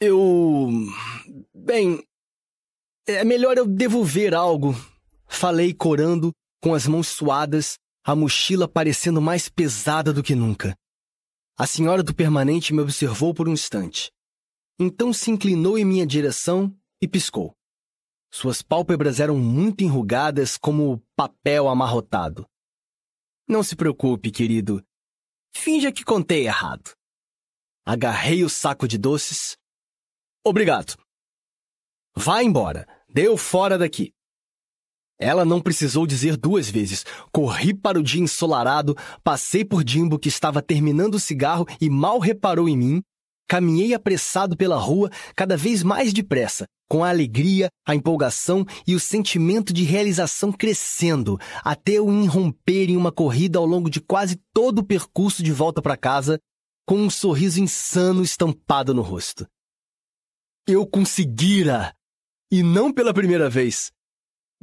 Eu. 0.00 0.70
Bem. 1.52 2.00
É 3.08 3.24
melhor 3.24 3.58
eu 3.58 3.66
devolver 3.66 4.34
algo. 4.34 4.72
Falei 5.26 5.74
corando, 5.74 6.30
com 6.62 6.74
as 6.74 6.86
mãos 6.86 7.08
suadas, 7.08 7.76
a 8.04 8.14
mochila 8.14 8.68
parecendo 8.68 9.20
mais 9.20 9.48
pesada 9.48 10.12
do 10.12 10.22
que 10.22 10.36
nunca. 10.36 10.76
A 11.58 11.66
senhora 11.66 12.04
do 12.04 12.14
permanente 12.14 12.72
me 12.72 12.80
observou 12.80 13.34
por 13.34 13.48
um 13.48 13.52
instante. 13.52 14.12
Então 14.78 15.12
se 15.12 15.30
inclinou 15.30 15.76
em 15.76 15.84
minha 15.84 16.06
direção 16.06 16.72
e 17.02 17.08
piscou. 17.08 17.52
Suas 18.36 18.62
pálpebras 18.62 19.20
eram 19.20 19.38
muito 19.38 19.84
enrugadas 19.84 20.56
como 20.56 21.00
papel 21.14 21.68
amarrotado. 21.68 22.44
Não 23.48 23.62
se 23.62 23.76
preocupe, 23.76 24.32
querido. 24.32 24.84
Finja 25.54 25.92
que 25.92 26.04
contei 26.04 26.44
errado. 26.44 26.96
Agarrei 27.86 28.42
o 28.42 28.48
saco 28.48 28.88
de 28.88 28.98
doces. 28.98 29.56
Obrigado. 30.44 30.96
Vá 32.16 32.42
embora. 32.42 32.88
Deu 33.08 33.36
fora 33.36 33.78
daqui. 33.78 34.12
Ela 35.16 35.44
não 35.44 35.62
precisou 35.62 36.04
dizer 36.04 36.36
duas 36.36 36.68
vezes. 36.68 37.04
Corri 37.30 37.72
para 37.72 38.00
o 38.00 38.02
dia 38.02 38.20
ensolarado, 38.20 38.96
passei 39.22 39.64
por 39.64 39.88
Jimbo 39.88 40.18
que 40.18 40.28
estava 40.28 40.60
terminando 40.60 41.14
o 41.14 41.20
cigarro 41.20 41.66
e 41.80 41.88
mal 41.88 42.18
reparou 42.18 42.68
em 42.68 42.76
mim, 42.76 43.02
Caminhei 43.46 43.92
apressado 43.92 44.56
pela 44.56 44.76
rua, 44.76 45.10
cada 45.36 45.56
vez 45.56 45.82
mais 45.82 46.12
depressa, 46.12 46.66
com 46.94 47.02
a 47.02 47.08
alegria, 47.08 47.68
a 47.84 47.92
empolgação 47.92 48.64
e 48.86 48.94
o 48.94 49.00
sentimento 49.00 49.72
de 49.72 49.82
realização 49.82 50.52
crescendo, 50.52 51.36
até 51.64 51.94
eu 51.94 52.08
irromper 52.22 52.88
em 52.88 52.96
uma 52.96 53.10
corrida 53.10 53.58
ao 53.58 53.66
longo 53.66 53.90
de 53.90 54.00
quase 54.00 54.40
todo 54.52 54.78
o 54.78 54.84
percurso 54.86 55.42
de 55.42 55.50
volta 55.50 55.82
para 55.82 55.96
casa, 55.96 56.38
com 56.86 56.98
um 56.98 57.10
sorriso 57.10 57.60
insano 57.60 58.22
estampado 58.22 58.94
no 58.94 59.02
rosto. 59.02 59.44
Eu 60.68 60.86
conseguira! 60.86 61.92
E 62.48 62.62
não 62.62 62.92
pela 62.92 63.12
primeira 63.12 63.50
vez. 63.50 63.90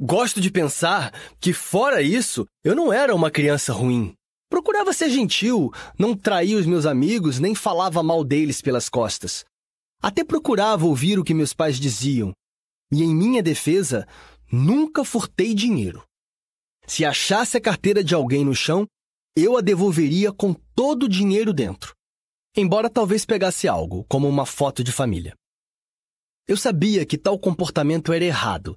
Gosto 0.00 0.40
de 0.40 0.50
pensar 0.50 1.12
que, 1.38 1.52
fora 1.52 2.00
isso, 2.00 2.46
eu 2.64 2.74
não 2.74 2.90
era 2.90 3.14
uma 3.14 3.30
criança 3.30 3.74
ruim. 3.74 4.14
Procurava 4.48 4.94
ser 4.94 5.10
gentil, 5.10 5.70
não 5.98 6.16
traía 6.16 6.56
os 6.56 6.64
meus 6.64 6.86
amigos, 6.86 7.38
nem 7.38 7.54
falava 7.54 8.02
mal 8.02 8.24
deles 8.24 8.62
pelas 8.62 8.88
costas. 8.88 9.44
Até 10.02 10.24
procurava 10.24 10.84
ouvir 10.84 11.18
o 11.18 11.24
que 11.24 11.32
meus 11.32 11.54
pais 11.54 11.78
diziam. 11.78 12.32
E 12.90 13.02
em 13.02 13.14
minha 13.14 13.42
defesa, 13.42 14.06
nunca 14.50 15.04
furtei 15.04 15.54
dinheiro. 15.54 16.04
Se 16.86 17.04
achasse 17.04 17.56
a 17.56 17.60
carteira 17.60 18.02
de 18.02 18.14
alguém 18.14 18.44
no 18.44 18.54
chão, 18.54 18.86
eu 19.36 19.56
a 19.56 19.60
devolveria 19.60 20.32
com 20.32 20.52
todo 20.74 21.04
o 21.04 21.08
dinheiro 21.08 21.52
dentro. 21.52 21.94
Embora 22.56 22.90
talvez 22.90 23.24
pegasse 23.24 23.68
algo, 23.68 24.04
como 24.08 24.28
uma 24.28 24.44
foto 24.44 24.82
de 24.82 24.92
família. 24.92 25.34
Eu 26.46 26.56
sabia 26.56 27.06
que 27.06 27.16
tal 27.16 27.38
comportamento 27.38 28.12
era 28.12 28.24
errado. 28.24 28.76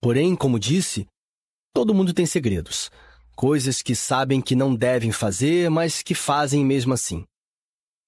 Porém, 0.00 0.36
como 0.36 0.60
disse, 0.60 1.06
todo 1.74 1.94
mundo 1.94 2.12
tem 2.12 2.26
segredos 2.26 2.90
coisas 3.38 3.82
que 3.82 3.94
sabem 3.94 4.40
que 4.40 4.56
não 4.56 4.74
devem 4.74 5.12
fazer, 5.12 5.70
mas 5.70 6.02
que 6.02 6.12
fazem 6.12 6.64
mesmo 6.66 6.92
assim. 6.92 7.24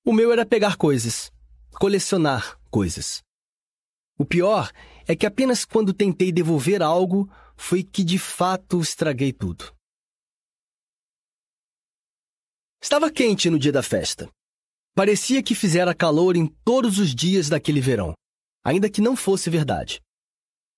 O 0.05 0.13
meu 0.13 0.33
era 0.33 0.45
pegar 0.45 0.77
coisas, 0.77 1.31
colecionar 1.81 2.61
coisas. 2.71 3.23
O 4.19 4.25
pior 4.27 4.71
é 5.09 5.17
que 5.17 5.25
apenas 5.25 5.65
quando 5.65 5.95
tentei 5.95 6.31
devolver 6.31 6.83
algo 6.83 7.27
foi 7.57 7.83
que 7.83 8.05
de 8.05 8.19
fato 8.19 8.83
estraguei 8.83 9.33
tudo. 9.33 9.75
Estava 12.83 13.11
quente 13.11 13.49
no 13.49 13.59
dia 13.59 13.73
da 13.73 13.83
festa. 13.83 14.31
Parecia 14.95 15.43
que 15.43 15.55
fizera 15.55 15.95
calor 15.95 16.37
em 16.37 16.49
todos 16.63 16.99
os 16.99 17.15
dias 17.15 17.49
daquele 17.49 17.81
verão, 17.81 18.13
ainda 18.63 18.91
que 18.91 19.01
não 19.01 19.17
fosse 19.17 19.49
verdade. 19.49 20.03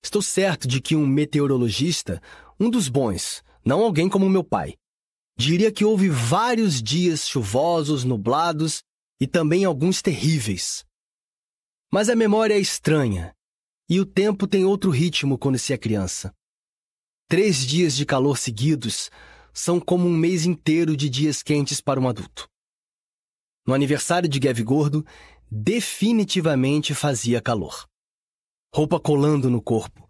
Estou 0.04 0.22
certo 0.22 0.68
de 0.68 0.80
que 0.80 0.94
um 0.94 1.04
meteorologista, 1.04 2.22
um 2.60 2.70
dos 2.70 2.88
bons, 2.88 3.42
não 3.64 3.82
alguém 3.82 4.08
como 4.08 4.30
meu 4.30 4.44
pai. 4.44 4.76
Diria 5.36 5.72
que 5.72 5.84
houve 5.84 6.08
vários 6.08 6.80
dias 6.80 7.28
chuvosos, 7.28 8.04
nublados 8.04 8.84
e 9.20 9.26
também 9.26 9.64
alguns 9.64 10.00
terríveis. 10.00 10.84
Mas 11.94 12.08
a 12.08 12.16
memória 12.16 12.54
é 12.54 12.58
estranha 12.58 13.36
e 13.86 14.00
o 14.00 14.06
tempo 14.06 14.46
tem 14.46 14.64
outro 14.64 14.90
ritmo 14.90 15.36
quando 15.36 15.58
se 15.58 15.74
é 15.74 15.76
criança. 15.76 16.34
Três 17.28 17.66
dias 17.66 17.94
de 17.94 18.06
calor 18.06 18.38
seguidos 18.38 19.10
são 19.52 19.78
como 19.78 20.08
um 20.08 20.16
mês 20.16 20.46
inteiro 20.46 20.96
de 20.96 21.10
dias 21.10 21.42
quentes 21.42 21.82
para 21.82 22.00
um 22.00 22.08
adulto. 22.08 22.48
No 23.66 23.74
aniversário 23.74 24.26
de 24.26 24.40
Gav 24.40 24.58
Gordo, 24.62 25.04
definitivamente 25.50 26.94
fazia 26.94 27.42
calor. 27.42 27.86
Roupa 28.74 28.98
colando 28.98 29.50
no 29.50 29.60
corpo, 29.60 30.08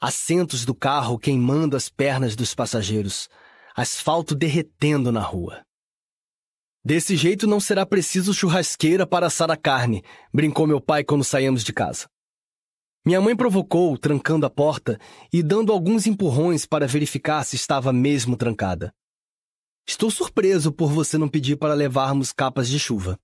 assentos 0.00 0.64
do 0.64 0.72
carro 0.72 1.18
queimando 1.18 1.76
as 1.76 1.88
pernas 1.88 2.36
dos 2.36 2.54
passageiros, 2.54 3.28
asfalto 3.74 4.36
derretendo 4.36 5.10
na 5.10 5.20
rua. 5.20 5.66
Desse 6.86 7.16
jeito 7.16 7.46
não 7.46 7.60
será 7.60 7.86
preciso 7.86 8.34
churrasqueira 8.34 9.06
para 9.06 9.28
assar 9.28 9.50
a 9.50 9.56
carne, 9.56 10.04
brincou 10.30 10.66
meu 10.66 10.82
pai 10.82 11.02
quando 11.02 11.24
saímos 11.24 11.64
de 11.64 11.72
casa. 11.72 12.06
Minha 13.06 13.22
mãe 13.22 13.34
provocou, 13.34 13.96
trancando 13.96 14.44
a 14.44 14.50
porta 14.50 14.98
e 15.32 15.42
dando 15.42 15.72
alguns 15.72 16.06
empurrões 16.06 16.66
para 16.66 16.86
verificar 16.86 17.42
se 17.44 17.56
estava 17.56 17.90
mesmo 17.90 18.36
trancada. 18.36 18.92
Estou 19.86 20.10
surpreso 20.10 20.70
por 20.70 20.90
você 20.90 21.16
não 21.16 21.28
pedir 21.28 21.56
para 21.56 21.72
levarmos 21.72 22.32
capas 22.32 22.68
de 22.68 22.78
chuva. 22.78 23.18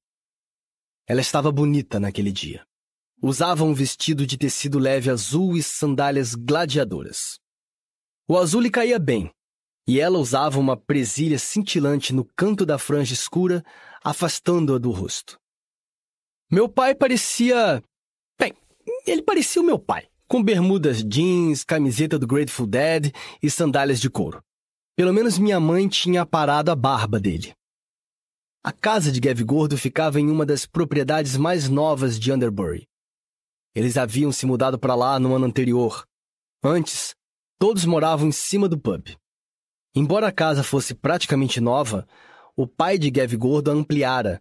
Ela 1.06 1.20
estava 1.20 1.52
bonita 1.52 2.00
naquele 2.00 2.32
dia. 2.32 2.64
Usava 3.22 3.64
um 3.64 3.74
vestido 3.74 4.26
de 4.26 4.38
tecido 4.38 4.78
leve 4.78 5.10
azul 5.10 5.54
e 5.54 5.62
sandálias 5.62 6.34
gladiadoras. 6.34 7.38
O 8.26 8.38
azul 8.38 8.62
lhe 8.62 8.70
caía 8.70 8.98
bem, 8.98 9.30
e 9.86 10.00
ela 10.00 10.18
usava 10.18 10.58
uma 10.58 10.76
presilha 10.76 11.38
cintilante 11.38 12.12
no 12.12 12.24
canto 12.36 12.64
da 12.64 12.78
franja 12.78 13.14
escura, 13.14 13.64
afastando-a 14.02 14.78
do 14.78 14.90
rosto. 14.90 15.38
Meu 16.50 16.68
pai 16.68 16.94
parecia. 16.94 17.82
Bem, 18.38 18.54
ele 19.06 19.22
parecia 19.22 19.62
o 19.62 19.64
meu 19.64 19.78
pai, 19.78 20.08
com 20.26 20.42
bermudas 20.42 21.02
jeans, 21.02 21.64
camiseta 21.64 22.18
do 22.18 22.26
Grateful 22.26 22.66
Dead 22.66 23.12
e 23.42 23.50
sandálias 23.50 24.00
de 24.00 24.10
couro. 24.10 24.42
Pelo 24.96 25.12
menos 25.12 25.38
minha 25.38 25.58
mãe 25.60 25.88
tinha 25.88 26.22
aparado 26.22 26.70
a 26.70 26.76
barba 26.76 27.18
dele. 27.18 27.54
A 28.62 28.72
casa 28.72 29.10
de 29.10 29.20
Gav 29.20 29.42
Gordo 29.42 29.78
ficava 29.78 30.20
em 30.20 30.28
uma 30.28 30.44
das 30.44 30.66
propriedades 30.66 31.36
mais 31.36 31.68
novas 31.68 32.18
de 32.18 32.30
Underbury. 32.30 32.86
Eles 33.74 33.96
haviam 33.96 34.30
se 34.32 34.44
mudado 34.44 34.78
para 34.78 34.94
lá 34.94 35.18
no 35.18 35.34
ano 35.34 35.46
anterior. 35.46 36.04
Antes, 36.62 37.14
todos 37.58 37.84
moravam 37.84 38.28
em 38.28 38.32
cima 38.32 38.68
do 38.68 38.78
pub. 38.78 39.16
Embora 39.94 40.28
a 40.28 40.32
casa 40.32 40.62
fosse 40.62 40.94
praticamente 40.94 41.60
nova, 41.60 42.06
o 42.56 42.64
pai 42.64 42.96
de 42.96 43.10
Gav 43.10 43.34
Gordo 43.36 43.72
a 43.72 43.74
ampliara. 43.74 44.40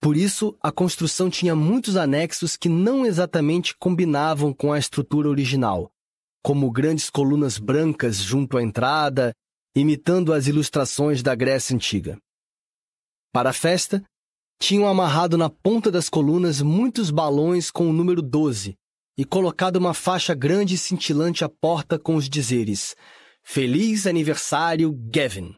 Por 0.00 0.16
isso, 0.16 0.56
a 0.62 0.70
construção 0.70 1.28
tinha 1.28 1.56
muitos 1.56 1.96
anexos 1.96 2.56
que 2.56 2.68
não 2.68 3.04
exatamente 3.04 3.76
combinavam 3.76 4.52
com 4.52 4.72
a 4.72 4.78
estrutura 4.78 5.28
original, 5.28 5.90
como 6.42 6.70
grandes 6.70 7.10
colunas 7.10 7.58
brancas 7.58 8.18
junto 8.18 8.56
à 8.56 8.62
entrada, 8.62 9.34
imitando 9.74 10.32
as 10.32 10.46
ilustrações 10.46 11.22
da 11.24 11.34
Grécia 11.34 11.74
Antiga. 11.74 12.16
Para 13.32 13.50
a 13.50 13.52
festa, 13.52 14.04
tinham 14.60 14.86
amarrado 14.86 15.36
na 15.36 15.50
ponta 15.50 15.90
das 15.90 16.08
colunas 16.08 16.62
muitos 16.62 17.10
balões 17.10 17.68
com 17.68 17.90
o 17.90 17.92
número 17.92 18.22
12 18.22 18.76
e 19.18 19.24
colocado 19.24 19.76
uma 19.76 19.92
faixa 19.92 20.34
grande 20.34 20.74
e 20.74 20.78
cintilante 20.78 21.44
à 21.44 21.48
porta 21.48 21.98
com 21.98 22.14
os 22.14 22.28
dizeres 22.28 22.94
Feliz 23.46 24.06
aniversário, 24.06 24.90
Gavin. 24.92 25.54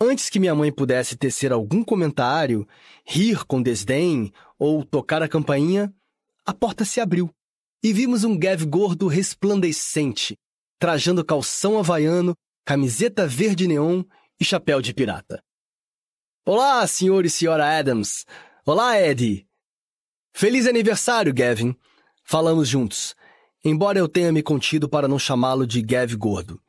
Antes 0.00 0.28
que 0.28 0.40
minha 0.40 0.54
mãe 0.54 0.70
pudesse 0.70 1.16
tecer 1.16 1.52
algum 1.52 1.82
comentário, 1.82 2.66
rir 3.06 3.46
com 3.46 3.62
desdém 3.62 4.32
ou 4.58 4.84
tocar 4.84 5.22
a 5.22 5.28
campainha, 5.28 5.94
a 6.44 6.52
porta 6.52 6.84
se 6.84 7.00
abriu 7.00 7.30
e 7.82 7.92
vimos 7.92 8.24
um 8.24 8.36
Gav 8.36 8.66
gordo 8.66 9.06
resplandecente, 9.06 10.36
trajando 10.78 11.24
calção 11.24 11.78
havaiano, 11.78 12.34
camiseta 12.64 13.26
verde 13.26 13.68
neon 13.68 14.02
e 14.38 14.44
chapéu 14.44 14.82
de 14.82 14.92
pirata. 14.92 15.40
Olá, 16.44 16.84
senhor 16.86 17.24
e 17.24 17.30
senhora 17.30 17.78
Adams. 17.78 18.26
Olá, 18.66 19.00
Eddie. 19.00 19.46
Feliz 20.34 20.66
aniversário, 20.66 21.32
Gavin. 21.32 21.74
Falamos 22.24 22.68
juntos 22.68 23.14
embora 23.68 23.98
eu 23.98 24.08
tenha 24.08 24.30
me 24.30 24.44
contido 24.44 24.88
para 24.88 25.08
não 25.08 25.18
chamá-lo 25.18 25.66
de 25.66 25.82
Gav 25.82 26.14
Gordo. 26.14 26.62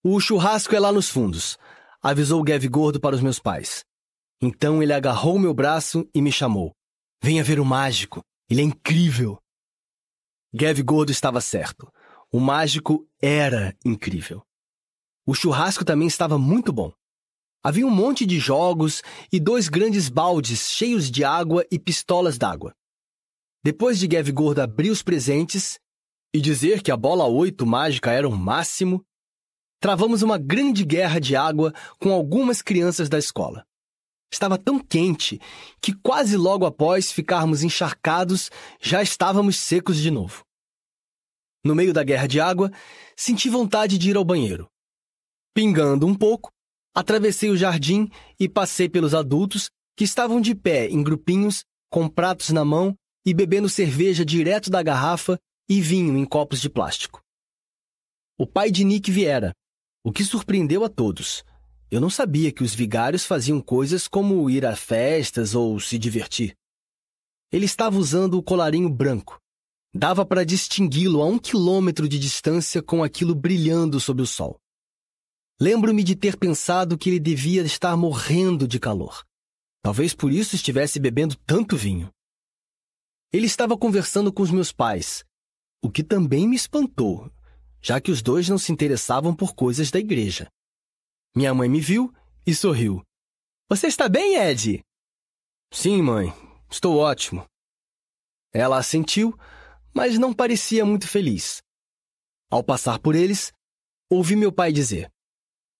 O 0.00 0.20
churrasco 0.20 0.72
é 0.72 0.78
lá 0.78 0.92
nos 0.92 1.08
fundos, 1.08 1.58
avisou 2.00 2.40
Gav 2.44 2.64
Gordo 2.68 3.00
para 3.00 3.16
os 3.16 3.20
meus 3.20 3.40
pais. 3.40 3.84
Então 4.40 4.80
ele 4.80 4.92
agarrou 4.92 5.40
meu 5.40 5.52
braço 5.52 6.08
e 6.14 6.22
me 6.22 6.30
chamou. 6.30 6.72
Venha 7.20 7.42
ver 7.42 7.58
o 7.58 7.64
mágico, 7.64 8.22
ele 8.48 8.60
é 8.60 8.64
incrível. 8.64 9.40
Gav 10.54 10.80
Gordo 10.84 11.10
estava 11.10 11.40
certo. 11.40 11.92
O 12.30 12.38
mágico 12.38 13.08
era 13.20 13.76
incrível. 13.84 14.40
O 15.26 15.34
churrasco 15.34 15.84
também 15.84 16.06
estava 16.06 16.38
muito 16.38 16.72
bom. 16.72 16.92
Havia 17.60 17.84
um 17.84 17.90
monte 17.90 18.24
de 18.24 18.38
jogos 18.38 19.02
e 19.32 19.40
dois 19.40 19.68
grandes 19.68 20.08
baldes 20.08 20.68
cheios 20.68 21.10
de 21.10 21.24
água 21.24 21.66
e 21.72 21.78
pistolas 21.78 22.38
d'água. 22.38 22.72
Depois 23.64 23.98
de 23.98 24.06
Gav 24.06 24.30
Gordo 24.30 24.60
abrir 24.60 24.90
os 24.90 25.02
presentes, 25.02 25.80
e 26.34 26.40
dizer 26.40 26.82
que 26.82 26.90
a 26.90 26.96
bola 26.96 27.28
8 27.28 27.64
mágica 27.64 28.10
era 28.10 28.28
o 28.28 28.36
máximo, 28.36 29.06
travamos 29.80 30.20
uma 30.20 30.36
grande 30.36 30.84
guerra 30.84 31.20
de 31.20 31.36
água 31.36 31.72
com 32.00 32.10
algumas 32.10 32.60
crianças 32.60 33.08
da 33.08 33.16
escola. 33.16 33.64
Estava 34.32 34.58
tão 34.58 34.80
quente 34.80 35.40
que 35.80 35.94
quase 35.94 36.36
logo 36.36 36.66
após 36.66 37.12
ficarmos 37.12 37.62
encharcados, 37.62 38.50
já 38.80 39.00
estávamos 39.00 39.60
secos 39.60 39.96
de 39.96 40.10
novo. 40.10 40.42
No 41.64 41.72
meio 41.72 41.92
da 41.92 42.02
guerra 42.02 42.26
de 42.26 42.40
água, 42.40 42.68
senti 43.16 43.48
vontade 43.48 43.96
de 43.96 44.10
ir 44.10 44.16
ao 44.16 44.24
banheiro. 44.24 44.68
Pingando 45.54 46.04
um 46.04 46.16
pouco, 46.16 46.50
atravessei 46.92 47.48
o 47.48 47.56
jardim 47.56 48.10
e 48.40 48.48
passei 48.48 48.88
pelos 48.88 49.14
adultos 49.14 49.70
que 49.96 50.02
estavam 50.02 50.40
de 50.40 50.52
pé 50.52 50.88
em 50.88 51.00
grupinhos, 51.00 51.64
com 51.88 52.08
pratos 52.08 52.50
na 52.50 52.64
mão 52.64 52.92
e 53.24 53.32
bebendo 53.32 53.68
cerveja 53.68 54.24
direto 54.24 54.68
da 54.68 54.82
garrafa 54.82 55.38
e 55.68 55.80
vinho 55.80 56.16
em 56.16 56.24
copos 56.24 56.60
de 56.60 56.68
plástico. 56.68 57.22
O 58.38 58.46
pai 58.46 58.70
de 58.70 58.84
Nick 58.84 59.10
viera, 59.10 59.52
o 60.04 60.12
que 60.12 60.24
surpreendeu 60.24 60.84
a 60.84 60.88
todos. 60.88 61.42
Eu 61.90 62.00
não 62.00 62.10
sabia 62.10 62.52
que 62.52 62.62
os 62.62 62.74
vigários 62.74 63.24
faziam 63.24 63.60
coisas 63.60 64.06
como 64.06 64.50
ir 64.50 64.66
a 64.66 64.76
festas 64.76 65.54
ou 65.54 65.78
se 65.80 65.98
divertir. 65.98 66.54
Ele 67.50 67.64
estava 67.64 67.96
usando 67.96 68.34
o 68.34 68.42
colarinho 68.42 68.90
branco. 68.90 69.38
Dava 69.94 70.26
para 70.26 70.44
distingui-lo 70.44 71.22
a 71.22 71.26
um 71.26 71.38
quilômetro 71.38 72.08
de 72.08 72.18
distância 72.18 72.82
com 72.82 73.04
aquilo 73.04 73.34
brilhando 73.34 74.00
sob 74.00 74.22
o 74.22 74.26
sol. 74.26 74.58
Lembro-me 75.60 76.02
de 76.02 76.16
ter 76.16 76.36
pensado 76.36 76.98
que 76.98 77.08
ele 77.08 77.20
devia 77.20 77.62
estar 77.62 77.96
morrendo 77.96 78.66
de 78.66 78.80
calor. 78.80 79.24
Talvez 79.80 80.12
por 80.12 80.32
isso 80.32 80.56
estivesse 80.56 80.98
bebendo 80.98 81.36
tanto 81.46 81.76
vinho. 81.76 82.10
Ele 83.32 83.46
estava 83.46 83.78
conversando 83.78 84.32
com 84.32 84.42
os 84.42 84.50
meus 84.50 84.72
pais, 84.72 85.24
o 85.84 85.90
que 85.90 86.02
também 86.02 86.48
me 86.48 86.56
espantou, 86.56 87.30
já 87.82 88.00
que 88.00 88.10
os 88.10 88.22
dois 88.22 88.48
não 88.48 88.56
se 88.56 88.72
interessavam 88.72 89.36
por 89.36 89.54
coisas 89.54 89.90
da 89.90 89.98
igreja. 89.98 90.48
Minha 91.36 91.52
mãe 91.52 91.68
me 91.68 91.78
viu 91.78 92.10
e 92.46 92.54
sorriu. 92.54 93.02
Você 93.68 93.88
está 93.88 94.08
bem, 94.08 94.36
Ed? 94.36 94.82
Sim, 95.70 96.00
mãe, 96.00 96.32
estou 96.70 96.96
ótimo. 96.96 97.44
Ela 98.50 98.78
assentiu, 98.78 99.38
mas 99.94 100.18
não 100.18 100.32
parecia 100.32 100.86
muito 100.86 101.06
feliz. 101.06 101.60
Ao 102.50 102.64
passar 102.64 102.98
por 102.98 103.14
eles, 103.14 103.52
ouvi 104.08 104.36
meu 104.36 104.50
pai 104.50 104.72
dizer: 104.72 105.12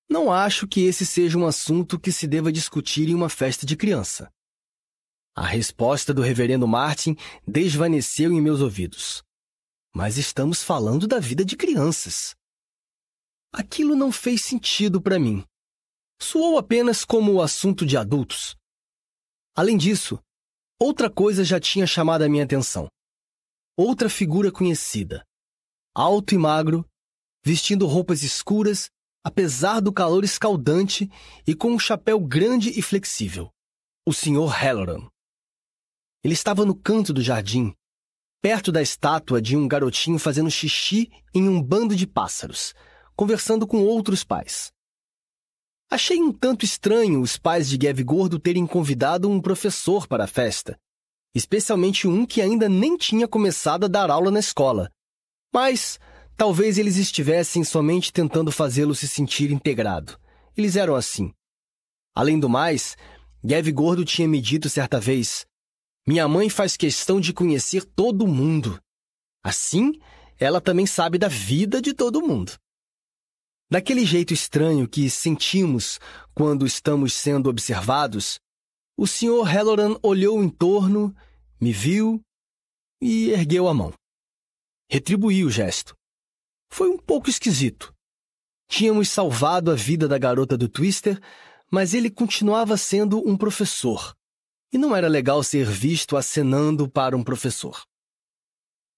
Não 0.07 0.31
acho 0.31 0.69
que 0.69 0.83
esse 0.83 1.07
seja 1.07 1.39
um 1.39 1.47
assunto 1.47 1.99
que 1.99 2.13
se 2.13 2.27
deva 2.27 2.53
discutir 2.53 3.09
em 3.09 3.15
uma 3.15 3.31
festa 3.31 3.65
de 3.65 3.75
criança. 3.75 4.31
A 5.35 5.47
resposta 5.47 6.13
do 6.13 6.21
reverendo 6.21 6.69
Martin 6.69 7.17
desvaneceu 7.49 8.31
em 8.31 8.41
meus 8.43 8.61
ouvidos. 8.61 9.24
Mas 9.97 10.17
estamos 10.19 10.61
falando 10.61 11.07
da 11.07 11.21
vida 11.21 11.45
de 11.45 11.57
crianças. 11.57 12.35
Aquilo 13.53 13.95
não 13.95 14.11
fez 14.11 14.43
sentido 14.43 15.01
para 15.01 15.21
mim. 15.21 15.45
Soou 16.21 16.59
apenas 16.59 17.05
como 17.05 17.33
o 17.33 17.41
assunto 17.41 17.87
de 17.87 17.97
adultos. 17.97 18.57
Além 19.55 19.77
disso, 19.77 20.19
outra 20.81 21.09
coisa 21.09 21.45
já 21.45 21.61
tinha 21.61 21.87
chamado 21.87 22.23
a 22.23 22.29
minha 22.29 22.43
atenção. 22.43 22.89
Outra 23.77 24.11
figura 24.11 24.51
conhecida. 24.51 25.25
Alto 25.95 26.35
e 26.35 26.39
magro, 26.39 26.85
vestindo 27.45 27.87
roupas 27.87 28.25
escuras, 28.25 28.91
apesar 29.23 29.79
do 29.79 29.93
calor 29.93 30.25
escaldante 30.25 31.09
e 31.47 31.55
com 31.55 31.71
um 31.71 31.79
chapéu 31.79 32.19
grande 32.19 32.77
e 32.77 32.83
flexível. 32.83 33.49
O 34.05 34.13
Sr. 34.13 34.49
Halloran. 34.49 35.09
Ele 36.25 36.35
estava 36.35 36.65
no 36.65 36.75
canto 36.75 37.13
do 37.13 37.23
jardim, 37.23 37.73
perto 38.45 38.71
da 38.71 38.83
estátua 38.83 39.41
de 39.41 39.57
um 39.57 39.67
garotinho 39.67 40.19
fazendo 40.19 40.51
xixi 40.51 41.11
em 41.33 41.49
um 41.49 41.63
bando 41.63 41.97
de 41.97 42.07
pássaros, 42.07 42.75
conversando 43.17 43.67
com 43.67 43.79
outros 43.79 44.23
pais. 44.23 44.71
Achei 45.91 46.21
um 46.21 46.31
tanto 46.31 46.63
estranho 46.63 47.23
os 47.23 47.39
pais 47.39 47.71
de 47.71 47.79
Gav 47.79 47.99
Gordo 48.03 48.39
terem 48.39 48.67
convidado 48.67 49.31
um 49.31 49.41
professor 49.41 50.07
para 50.07 50.25
a 50.25 50.27
festa, 50.27 50.79
especialmente 51.35 52.07
um 52.07 52.27
que 52.27 52.43
ainda 52.43 52.69
nem 52.69 52.99
tinha 52.99 53.27
começado 53.27 53.85
a 53.85 53.89
dar 53.89 54.11
aula 54.11 54.31
na 54.31 54.41
escola. 54.41 54.91
Mas 55.51 55.99
talvez 56.37 56.77
eles 56.77 56.99
estivessem 56.99 57.65
somente 57.65 58.13
tentando 58.13 58.53
fazê-lo 58.53 58.95
se 58.95 59.09
sentir 59.09 59.53
integrado. 59.53 60.21
Eles 60.55 60.77
eram 60.77 60.95
assim. 60.95 61.33
Além 62.15 62.39
do 62.39 62.51
mais, 62.51 62.95
Gav 63.43 63.67
Gordo 63.71 64.05
tinha 64.05 64.29
me 64.29 64.39
dito 64.39 64.69
certa 64.69 65.01
vez: 65.01 65.47
minha 66.07 66.29
mãe 66.29 66.51
faz 66.51 66.77
questão 66.77 67.21
de 67.21 67.33
conhecer 67.33 67.85
todo 67.85 68.27
mundo. 68.27 68.81
Assim, 69.43 69.93
ela 70.39 70.61
também 70.61 70.87
sabe 70.87 71.19
da 71.19 71.29
vida 71.29 71.81
de 71.81 71.95
todo 71.95 72.21
mundo. 72.21 72.53
Daquele 73.71 74.05
jeito 74.05 74.35
estranho 74.35 74.87
que 74.87 75.09
sentimos 75.09 75.99
quando 76.35 76.67
estamos 76.67 77.15
sendo 77.15 77.49
observados, 77.49 78.39
o 78.97 79.07
Sr. 79.07 79.43
Halloran 79.45 79.97
olhou 80.03 80.43
em 80.43 80.49
torno, 80.49 81.15
me 81.61 81.73
viu 81.73 82.21
e 83.01 83.31
ergueu 83.31 83.67
a 83.67 83.75
mão. 83.75 83.93
Retribuí 84.91 85.45
o 85.45 85.51
gesto. 85.51 85.95
Foi 86.71 86.89
um 86.89 86.99
pouco 86.99 87.31
esquisito. 87.31 87.95
Tínhamos 88.69 89.09
salvado 89.09 89.71
a 89.71 89.75
vida 89.75 90.07
da 90.07 90.19
garota 90.19 90.57
do 90.57 90.69
Twister, 90.69 91.21
mas 91.71 91.95
ele 91.95 92.11
continuava 92.11 92.77
sendo 92.77 93.27
um 93.27 93.37
professor. 93.37 94.15
E 94.75 94.79
não 94.79 94.97
era 94.97 95.07
legal 95.07 95.41
ser 95.45 95.65
visto 95.65 96.17
acenando 96.17 96.91
para 96.91 97.17
um 97.17 97.23
professor. 97.23 97.81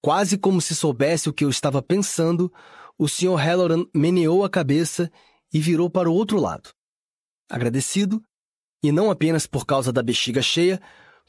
Quase 0.02 0.38
como 0.38 0.58
se 0.58 0.74
soubesse 0.74 1.28
o 1.28 1.34
que 1.34 1.44
eu 1.44 1.50
estava 1.50 1.82
pensando, 1.82 2.50
o 2.96 3.06
Sr. 3.06 3.36
Halloran 3.36 3.84
meneou 3.94 4.42
a 4.42 4.48
cabeça 4.48 5.12
e 5.52 5.60
virou 5.60 5.90
para 5.90 6.08
o 6.08 6.14
outro 6.14 6.40
lado. 6.40 6.70
Agradecido, 7.50 8.24
e 8.82 8.90
não 8.90 9.10
apenas 9.10 9.46
por 9.46 9.66
causa 9.66 9.92
da 9.92 10.02
bexiga 10.02 10.40
cheia, 10.40 10.80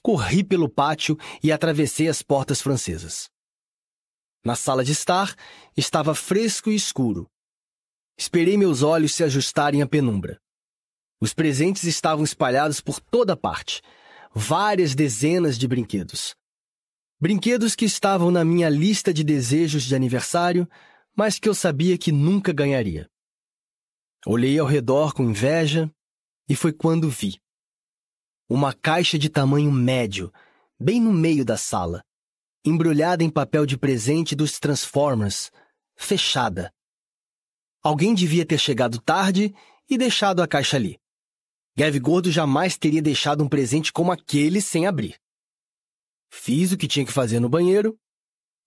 corri 0.02 0.46
pelo 0.46 0.70
pátio 0.70 1.18
e 1.44 1.52
atravessei 1.52 2.08
as 2.08 2.22
portas 2.22 2.62
francesas. 2.62 3.30
Na 4.46 4.56
sala 4.56 4.82
de 4.82 4.94
estar, 4.94 5.36
estava 5.76 6.16
fresco 6.16 6.70
e 6.72 6.76
escuro. 6.76 7.30
Esperei 8.18 8.56
meus 8.56 8.82
olhos 8.82 9.14
se 9.14 9.26
ajustarem 9.26 9.82
à 9.82 9.88
penumbra. 9.88 10.40
Os 11.20 11.34
presentes 11.34 11.84
estavam 11.84 12.24
espalhados 12.24 12.80
por 12.80 13.02
toda 13.02 13.36
parte, 13.36 13.82
várias 14.34 14.94
dezenas 14.96 15.58
de 15.58 15.68
brinquedos. 15.68 16.36
Brinquedos 17.20 17.76
que 17.76 17.86
estavam 17.86 18.30
na 18.30 18.46
minha 18.46 18.70
lista 18.70 19.14
de 19.14 19.24
desejos 19.24 19.84
de 19.84 19.96
aniversário, 19.96 20.68
mas 21.16 21.40
que 21.40 21.50
eu 21.50 21.56
sabia 21.56 21.98
que 21.98 22.12
nunca 22.12 22.54
ganharia. 22.54 23.10
Olhei 24.26 24.60
ao 24.60 24.68
redor 24.68 25.14
com 25.14 25.24
inveja 25.24 25.92
e 26.48 26.56
foi 26.56 26.72
quando 26.72 27.10
vi. 27.10 27.40
Uma 28.50 28.74
caixa 28.74 29.18
de 29.18 29.30
tamanho 29.30 29.72
médio, 29.72 30.32
bem 30.80 31.02
no 31.02 31.12
meio 31.12 31.44
da 31.44 31.58
sala, 31.58 32.04
embrulhada 32.64 33.24
em 33.24 33.30
papel 33.30 33.66
de 33.66 33.78
presente 33.78 34.36
dos 34.36 34.60
Transformers, 34.60 35.52
fechada. 35.96 36.72
Alguém 37.82 38.14
devia 38.14 38.46
ter 38.46 38.60
chegado 38.60 39.02
tarde 39.02 39.54
e 39.90 39.98
deixado 39.98 40.42
a 40.42 40.48
caixa 40.48 40.78
ali. 40.78 41.00
Gav 41.78 41.96
Gordo 42.00 42.32
jamais 42.32 42.76
teria 42.76 43.04
deixado 43.04 43.44
um 43.44 43.48
presente 43.48 43.94
como 43.94 44.12
aquele 44.12 44.60
sem 44.60 44.88
abrir. 44.88 45.16
Fiz 46.28 46.72
o 46.72 46.78
que 46.78 46.88
tinha 46.88 47.06
que 47.06 47.12
fazer 47.12 47.40
no 47.40 47.48
banheiro 47.48 47.96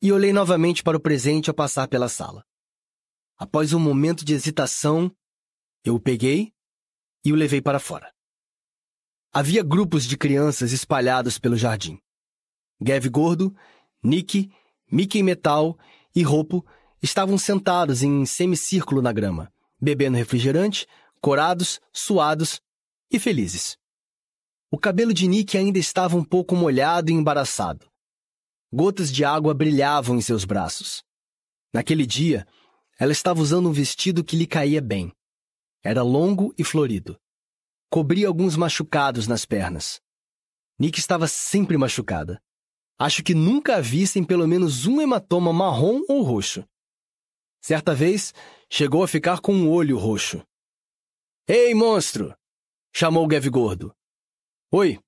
e 0.01 0.13
olhei 0.13 0.33
novamente 0.33 0.81
para 0.81 0.97
o 0.97 1.01
presente 1.01 1.51
ao 1.51 1.55
passar 1.55 1.89
pela 1.89 2.09
sala. 2.09 2.47
Após 3.37 3.73
um 3.73 3.81
momento 3.81 4.25
de 4.25 4.33
hesitação, 4.33 5.11
eu 5.85 5.97
o 5.97 6.01
peguei 6.01 6.53
e 7.25 7.33
o 7.33 7.35
levei 7.35 7.61
para 7.61 7.81
fora. 7.81 8.15
Havia 9.33 9.65
grupos 9.65 10.05
de 10.05 10.17
crianças 10.17 10.71
espalhados 10.71 11.37
pelo 11.37 11.57
jardim. 11.57 11.99
Gav 12.81 13.09
Gordo, 13.09 13.53
Nick, 14.01 14.53
Mickey 14.89 15.25
Metal 15.25 15.77
e 16.15 16.23
Ropo 16.23 16.65
estavam 17.03 17.37
sentados 17.37 18.05
em 18.05 18.25
semicírculo 18.25 19.03
na 19.03 19.13
grama, 19.13 19.53
bebendo 19.81 20.17
refrigerante, 20.17 20.87
corados, 21.21 21.81
suados 21.93 22.63
e 23.11 23.19
felizes. 23.19 23.77
O 24.71 24.79
cabelo 24.79 25.13
de 25.13 25.27
Nick 25.27 25.59
ainda 25.59 25.79
estava 25.79 26.17
um 26.17 26.25
pouco 26.25 26.55
molhado 26.55 27.11
e 27.11 27.15
embaraçado. 27.15 27.91
Gotas 28.73 29.13
de 29.13 29.25
água 29.25 29.53
brilhavam 29.53 30.17
em 30.17 30.21
seus 30.21 30.45
braços. 30.45 31.03
Naquele 31.73 32.07
dia, 32.07 32.47
ela 32.99 33.11
estava 33.11 33.41
usando 33.41 33.69
um 33.69 33.73
vestido 33.73 34.23
que 34.23 34.37
lhe 34.37 34.47
caía 34.47 34.81
bem. 34.81 35.13
Era 35.83 36.03
longo 36.03 36.55
e 36.57 36.63
florido. 36.63 37.19
Cobria 37.91 38.29
alguns 38.29 38.57
machucados 38.57 39.27
nas 39.27 39.45
pernas. 39.45 40.01
Nick 40.79 41.01
estava 41.01 41.27
sempre 41.27 41.77
machucada. 41.77 42.41
Acho 42.97 43.25
que 43.25 43.35
nunca 43.35 43.77
a 43.77 43.81
vi 43.81 44.07
sem 44.07 44.23
pelo 44.23 44.47
menos 44.47 44.87
um 44.87 45.01
hematoma 45.01 45.53
marrom 45.53 46.03
ou 46.09 46.23
roxo. 46.23 46.65
Certa 47.61 47.95
vez, 47.95 48.33
chegou 48.71 49.03
a 49.03 49.09
ficar 49.09 49.41
com 49.41 49.53
um 49.53 49.69
olho 49.69 49.99
roxo. 49.99 50.43
Ei, 51.49 51.75
monstro! 51.75 52.35
Chamou 52.93 53.27
Gav 53.27 53.47
Gordo. 53.49 53.95
Oi, 54.73 54.99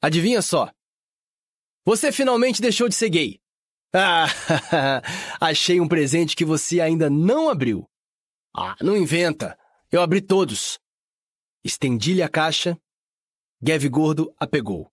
adivinha 0.00 0.42
só. 0.42 0.70
Você 1.84 2.10
finalmente 2.10 2.62
deixou 2.62 2.88
de 2.88 2.94
ser 2.94 3.10
gay. 3.10 3.40
Ah, 3.96 4.26
achei 5.40 5.80
um 5.80 5.86
presente 5.86 6.34
que 6.34 6.44
você 6.44 6.80
ainda 6.80 7.08
não 7.08 7.48
abriu. 7.48 7.88
Ah, 8.52 8.74
não 8.80 8.96
inventa. 8.96 9.56
Eu 9.88 10.02
abri 10.02 10.20
todos. 10.20 10.80
Estendi-lhe 11.62 12.20
a 12.20 12.28
caixa. 12.28 12.76
Gav 13.62 13.88
Gordo 13.88 14.34
a 14.36 14.48
pegou. 14.48 14.90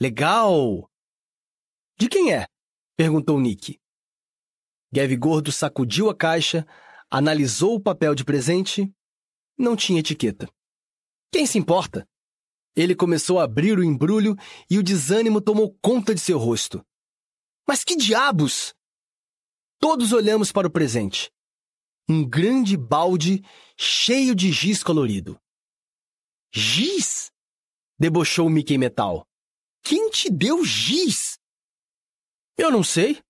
Legal! 0.00 0.90
De 1.98 2.08
quem 2.08 2.32
é? 2.32 2.46
perguntou 2.96 3.38
Nick. 3.38 3.78
Gav 4.90 5.14
Gordo 5.16 5.52
sacudiu 5.52 6.08
a 6.08 6.16
caixa, 6.16 6.66
analisou 7.10 7.74
o 7.74 7.80
papel 7.80 8.14
de 8.14 8.24
presente. 8.24 8.90
Não 9.58 9.76
tinha 9.76 10.00
etiqueta. 10.00 10.48
Quem 11.30 11.46
se 11.46 11.58
importa? 11.58 12.08
Ele 12.74 12.94
começou 12.94 13.40
a 13.40 13.44
abrir 13.44 13.78
o 13.78 13.84
embrulho 13.84 14.36
e 14.70 14.78
o 14.78 14.82
desânimo 14.82 15.40
tomou 15.40 15.76
conta 15.82 16.14
de 16.14 16.20
seu 16.20 16.38
rosto. 16.38 16.84
Mas 17.66 17.84
que 17.84 17.96
diabos! 17.96 18.74
Todos 19.78 20.12
olhamos 20.12 20.50
para 20.50 20.66
o 20.66 20.70
presente. 20.70 21.30
Um 22.08 22.26
grande 22.28 22.76
balde 22.76 23.42
cheio 23.76 24.34
de 24.34 24.50
giz 24.50 24.82
colorido. 24.82 25.38
Giz? 26.52 27.30
debochou 27.98 28.48
Mickey 28.48 28.78
Metal. 28.78 29.26
Quem 29.82 30.10
te 30.10 30.30
deu 30.30 30.64
giz? 30.64 31.38
Eu 32.56 32.70
não 32.70 32.82
sei. 32.82 33.20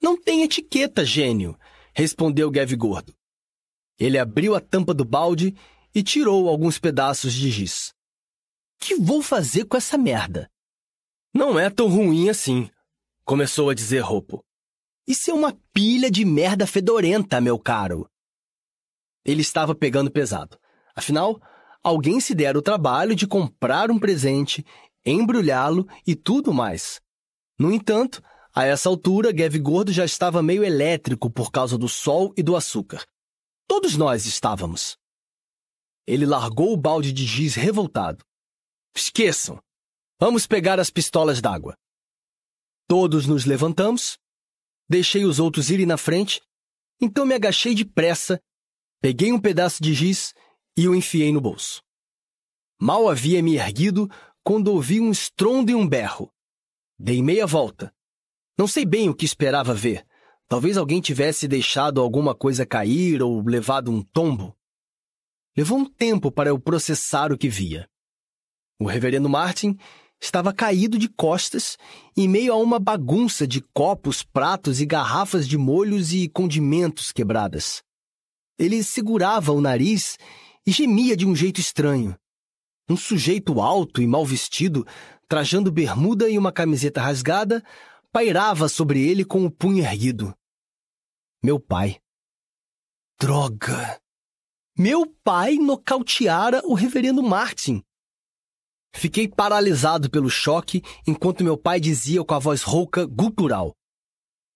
Não 0.00 0.20
tem 0.20 0.42
etiqueta, 0.42 1.04
gênio, 1.04 1.56
respondeu 1.94 2.50
Gav 2.50 2.74
Gordo. 2.74 3.14
Ele 3.98 4.18
abriu 4.18 4.54
a 4.54 4.60
tampa 4.60 4.92
do 4.92 5.04
balde 5.04 5.54
e 5.94 6.02
tirou 6.02 6.48
alguns 6.48 6.78
pedaços 6.78 7.32
de 7.32 7.50
giz 7.50 7.92
que 8.82 8.96
vou 8.96 9.22
fazer 9.22 9.64
com 9.64 9.76
essa 9.76 9.96
merda? 9.96 10.50
Não 11.32 11.56
é 11.56 11.70
tão 11.70 11.88
ruim 11.88 12.28
assim, 12.28 12.68
começou 13.24 13.70
a 13.70 13.74
dizer 13.74 14.00
Ropo. 14.00 14.44
Isso 15.06 15.30
é 15.30 15.34
uma 15.34 15.56
pilha 15.72 16.10
de 16.10 16.24
merda 16.24 16.66
fedorenta, 16.66 17.40
meu 17.40 17.58
caro. 17.58 18.10
Ele 19.24 19.40
estava 19.40 19.72
pegando 19.72 20.10
pesado. 20.10 20.58
Afinal, 20.96 21.40
alguém 21.82 22.20
se 22.20 22.34
dera 22.34 22.58
o 22.58 22.62
trabalho 22.62 23.14
de 23.14 23.26
comprar 23.26 23.88
um 23.88 24.00
presente, 24.00 24.66
embrulhá-lo 25.06 25.86
e 26.04 26.16
tudo 26.16 26.52
mais. 26.52 27.00
No 27.56 27.72
entanto, 27.72 28.20
a 28.54 28.64
essa 28.64 28.88
altura, 28.88 29.32
Gav 29.32 29.56
Gordo 29.58 29.92
já 29.92 30.04
estava 30.04 30.42
meio 30.42 30.64
elétrico 30.64 31.30
por 31.30 31.52
causa 31.52 31.78
do 31.78 31.88
sol 31.88 32.34
e 32.36 32.42
do 32.42 32.56
açúcar. 32.56 33.06
Todos 33.68 33.96
nós 33.96 34.26
estávamos. 34.26 34.98
Ele 36.06 36.26
largou 36.26 36.72
o 36.72 36.76
balde 36.76 37.12
de 37.12 37.26
giz 37.26 37.54
revoltado. 37.54 38.24
Esqueçam. 38.94 39.62
Vamos 40.20 40.46
pegar 40.46 40.78
as 40.78 40.90
pistolas 40.90 41.40
d'água. 41.40 41.76
Todos 42.88 43.26
nos 43.26 43.44
levantamos. 43.44 44.18
Deixei 44.88 45.24
os 45.24 45.38
outros 45.38 45.70
irem 45.70 45.86
na 45.86 45.96
frente. 45.96 46.42
Então 47.00 47.26
me 47.26 47.34
agachei 47.34 47.74
depressa, 47.74 48.40
peguei 49.00 49.32
um 49.32 49.40
pedaço 49.40 49.82
de 49.82 49.92
giz 49.92 50.32
e 50.76 50.86
o 50.86 50.94
enfiei 50.94 51.32
no 51.32 51.40
bolso. 51.40 51.82
Mal 52.80 53.08
havia 53.08 53.42
me 53.42 53.56
erguido 53.56 54.08
quando 54.44 54.68
ouvi 54.68 55.00
um 55.00 55.10
estrondo 55.10 55.70
e 55.70 55.74
um 55.74 55.88
berro. 55.88 56.32
Dei 56.98 57.22
meia 57.22 57.46
volta. 57.46 57.92
Não 58.56 58.68
sei 58.68 58.84
bem 58.84 59.08
o 59.08 59.14
que 59.14 59.24
esperava 59.24 59.74
ver. 59.74 60.06
Talvez 60.46 60.76
alguém 60.76 61.00
tivesse 61.00 61.48
deixado 61.48 62.00
alguma 62.00 62.34
coisa 62.34 62.66
cair 62.66 63.22
ou 63.22 63.42
levado 63.42 63.90
um 63.90 64.02
tombo. 64.02 64.56
Levou 65.56 65.78
um 65.78 65.84
tempo 65.84 66.32
para 66.32 66.50
eu 66.50 66.58
processar 66.58 67.32
o 67.32 67.38
que 67.38 67.48
via. 67.48 67.88
O 68.80 68.86
reverendo 68.86 69.28
Martin 69.28 69.76
estava 70.20 70.52
caído 70.52 70.98
de 70.98 71.08
costas 71.08 71.76
em 72.16 72.28
meio 72.28 72.52
a 72.52 72.56
uma 72.56 72.78
bagunça 72.78 73.46
de 73.46 73.60
copos, 73.74 74.22
pratos 74.22 74.80
e 74.80 74.86
garrafas 74.86 75.46
de 75.46 75.58
molhos 75.58 76.12
e 76.12 76.28
condimentos 76.28 77.12
quebradas. 77.12 77.82
Ele 78.58 78.82
segurava 78.82 79.52
o 79.52 79.60
nariz 79.60 80.16
e 80.66 80.70
gemia 80.70 81.16
de 81.16 81.26
um 81.26 81.34
jeito 81.34 81.60
estranho. 81.60 82.16
Um 82.88 82.96
sujeito 82.96 83.60
alto 83.60 84.00
e 84.00 84.06
mal 84.06 84.24
vestido, 84.24 84.86
trajando 85.28 85.72
bermuda 85.72 86.28
e 86.28 86.38
uma 86.38 86.52
camiseta 86.52 87.00
rasgada, 87.00 87.62
pairava 88.10 88.68
sobre 88.68 89.06
ele 89.06 89.24
com 89.24 89.44
o 89.44 89.50
punho 89.50 89.84
erguido. 89.84 90.34
Meu 91.42 91.58
pai. 91.58 91.98
Droga! 93.18 94.01
Meu 94.84 95.06
pai 95.06 95.58
nocauteara 95.58 96.60
o 96.64 96.74
reverendo 96.74 97.22
Martin. 97.22 97.84
Fiquei 98.92 99.28
paralisado 99.28 100.10
pelo 100.10 100.28
choque 100.28 100.82
enquanto 101.06 101.44
meu 101.44 101.56
pai 101.56 101.78
dizia 101.78 102.24
com 102.24 102.34
a 102.34 102.40
voz 102.40 102.62
rouca, 102.62 103.06
gutural: 103.06 103.76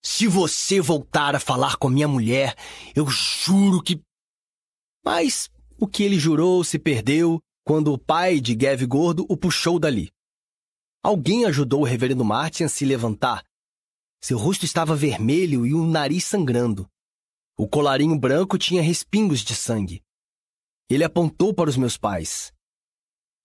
Se 0.05 0.27
você 0.27 0.81
voltar 0.81 1.37
a 1.37 1.39
falar 1.39 1.77
com 1.77 1.89
minha 1.89 2.09
mulher, 2.09 2.57
eu 2.93 3.07
juro 3.07 3.81
que. 3.81 4.03
Mas 5.05 5.49
o 5.79 5.87
que 5.87 6.03
ele 6.03 6.19
jurou 6.19 6.65
se 6.65 6.77
perdeu 6.77 7.41
quando 7.65 7.93
o 7.93 7.99
pai 7.99 8.41
de 8.41 8.57
Gav 8.57 8.85
Gordo 8.85 9.25
o 9.29 9.37
puxou 9.37 9.79
dali. 9.79 10.11
Alguém 11.05 11.45
ajudou 11.45 11.83
o 11.83 11.85
reverendo 11.85 12.25
Martin 12.25 12.65
a 12.65 12.69
se 12.69 12.85
levantar. 12.85 13.45
Seu 14.21 14.39
rosto 14.39 14.65
estava 14.65 14.97
vermelho 14.97 15.65
e 15.65 15.73
o 15.73 15.87
nariz 15.87 16.25
sangrando. 16.25 16.85
O 17.57 17.69
colarinho 17.69 18.19
branco 18.19 18.59
tinha 18.59 18.83
respingos 18.83 19.39
de 19.39 19.55
sangue. 19.55 20.05
Ele 20.89 21.05
apontou 21.05 21.53
para 21.53 21.71
os 21.71 21.77
meus 21.77 21.97
pais. 21.97 22.53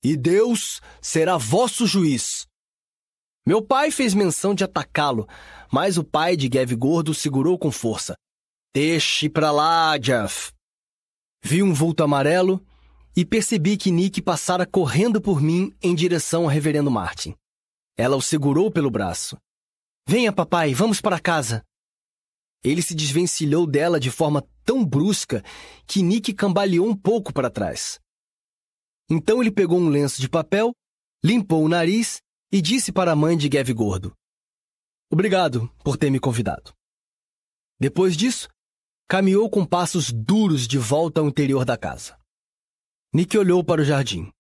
E 0.04 0.16
Deus 0.16 0.82
será 1.02 1.38
vosso 1.38 1.86
juiz. 1.86 2.48
Meu 3.46 3.62
pai 3.62 3.90
fez 3.92 4.14
menção 4.14 4.54
de 4.54 4.64
atacá-lo, 4.64 5.28
mas 5.72 5.98
o 5.98 6.04
pai 6.04 6.36
de 6.36 6.48
Gav 6.48 6.72
Gordo 6.76 7.14
segurou 7.14 7.58
com 7.58 7.72
força. 7.72 8.16
Deixe 8.74 9.30
pra 9.30 9.52
lá, 9.52 9.98
Jeff. 9.98 10.52
Vi 11.44 11.64
um 11.64 11.74
vulto 11.74 12.04
amarelo 12.04 12.64
e 13.16 13.26
percebi 13.26 13.76
que 13.78 13.92
Nick 13.92 14.22
passara 14.22 14.66
correndo 14.66 15.20
por 15.20 15.42
mim 15.42 15.74
em 15.82 15.96
direção 15.96 16.44
ao 16.44 16.50
reverendo 16.50 16.92
Martin. 16.92 17.36
Ela 17.98 18.16
o 18.16 18.22
segurou 18.22 18.72
pelo 18.72 18.92
braço. 18.92 19.38
Venha, 20.08 20.32
papai, 20.32 20.74
vamos 20.74 21.02
para 21.02 21.20
casa. 21.20 21.64
Ele 22.64 22.82
se 22.82 22.94
desvencilhou 22.94 23.66
dela 23.66 24.00
de 24.00 24.12
forma 24.12 24.48
tão 24.64 24.86
brusca 24.86 25.44
que 25.88 26.04
Nick 26.04 26.34
cambaleou 26.34 26.88
um 26.88 26.96
pouco 26.96 27.34
para 27.34 27.50
trás. 27.50 28.00
Então 29.10 29.42
ele 29.42 29.52
pegou 29.52 29.80
um 29.80 29.90
lenço 29.90 30.22
de 30.22 30.30
papel, 30.30 30.72
limpou 31.24 31.64
o 31.64 31.70
nariz 31.70 32.22
e 32.52 32.62
disse 32.62 32.92
para 32.92 33.12
a 33.12 33.16
mãe 33.16 33.36
de 33.36 33.50
Gav 33.50 33.70
Gordo: 33.74 34.14
Obrigado 35.12 35.70
por 35.84 35.98
ter 35.98 36.10
me 36.10 36.20
convidado. 36.20 36.74
Depois 37.80 38.16
disso, 38.16 38.48
caminhou 39.10 39.50
com 39.50 39.66
passos 39.66 40.12
duros 40.12 40.68
de 40.68 40.78
volta 40.78 41.20
ao 41.20 41.28
interior 41.28 41.66
da 41.66 41.76
casa. 41.76 42.18
Nick 43.14 43.38
olhou 43.38 43.64
para 43.64 43.82
o 43.82 43.84
jardim. 43.84 44.32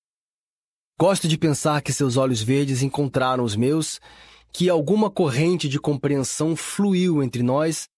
Gosto 0.97 1.27
de 1.27 1.37
pensar 1.37 1.81
que 1.81 1.91
seus 1.91 2.15
olhos 2.15 2.41
verdes 2.41 2.81
encontraram 2.81 3.43
os 3.43 3.55
meus, 3.55 3.99
que 4.53 4.69
alguma 4.69 5.09
corrente 5.09 5.67
de 5.67 5.79
compreensão 5.79 6.55
fluiu 6.55 7.21
entre 7.21 7.43
nós, 7.43 7.89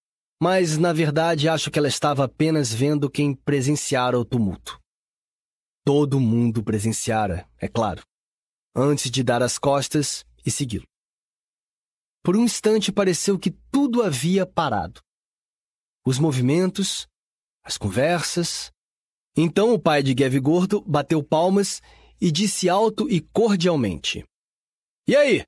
mas 0.44 0.78
na 0.78 0.92
verdade 0.92 1.48
acho 1.48 1.72
que 1.72 1.80
ela 1.80 1.88
estava 1.88 2.26
apenas 2.26 2.74
vendo 2.74 3.10
quem 3.10 3.34
presenciara 3.34 4.20
o 4.20 4.26
tumulto. 4.26 4.78
Todo 5.86 6.20
mundo 6.20 6.62
presenciara, 6.62 7.50
é 7.58 7.70
claro, 7.70 8.04
antes 8.76 9.10
de 9.10 9.24
dar 9.24 9.42
as 9.42 9.58
costas 9.58 10.26
e 10.46 10.52
segui-lo. 10.52 10.84
Por 12.22 12.36
um 12.36 12.44
instante 12.44 12.92
pareceu 12.92 13.40
que 13.40 13.52
tudo 13.72 14.04
havia 14.04 14.46
parado 14.46 15.00
os 16.06 16.20
movimentos, 16.20 17.08
as 17.64 17.78
conversas. 17.78 18.70
Então 19.38 19.74
o 19.74 19.80
pai 19.80 20.04
de 20.04 20.14
Gav 20.14 20.38
Gordo 20.42 20.82
bateu 20.82 21.24
palmas 21.24 21.82
e 22.20 22.30
disse 22.30 22.68
alto 22.68 23.10
e 23.10 23.22
cordialmente: 23.22 24.26
E 25.08 25.16
aí? 25.16 25.46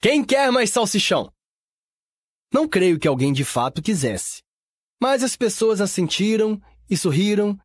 Quem 0.00 0.24
quer 0.24 0.50
mais 0.50 0.70
salsichão? 0.70 1.30
Não 2.52 2.68
creio 2.68 2.98
que 2.98 3.06
alguém 3.06 3.32
de 3.32 3.44
fato 3.44 3.80
quisesse. 3.80 4.42
Mas 5.00 5.22
as 5.22 5.36
pessoas 5.36 5.80
assentiram 5.80 6.60
e 6.88 6.96
sorriram, 6.96 7.58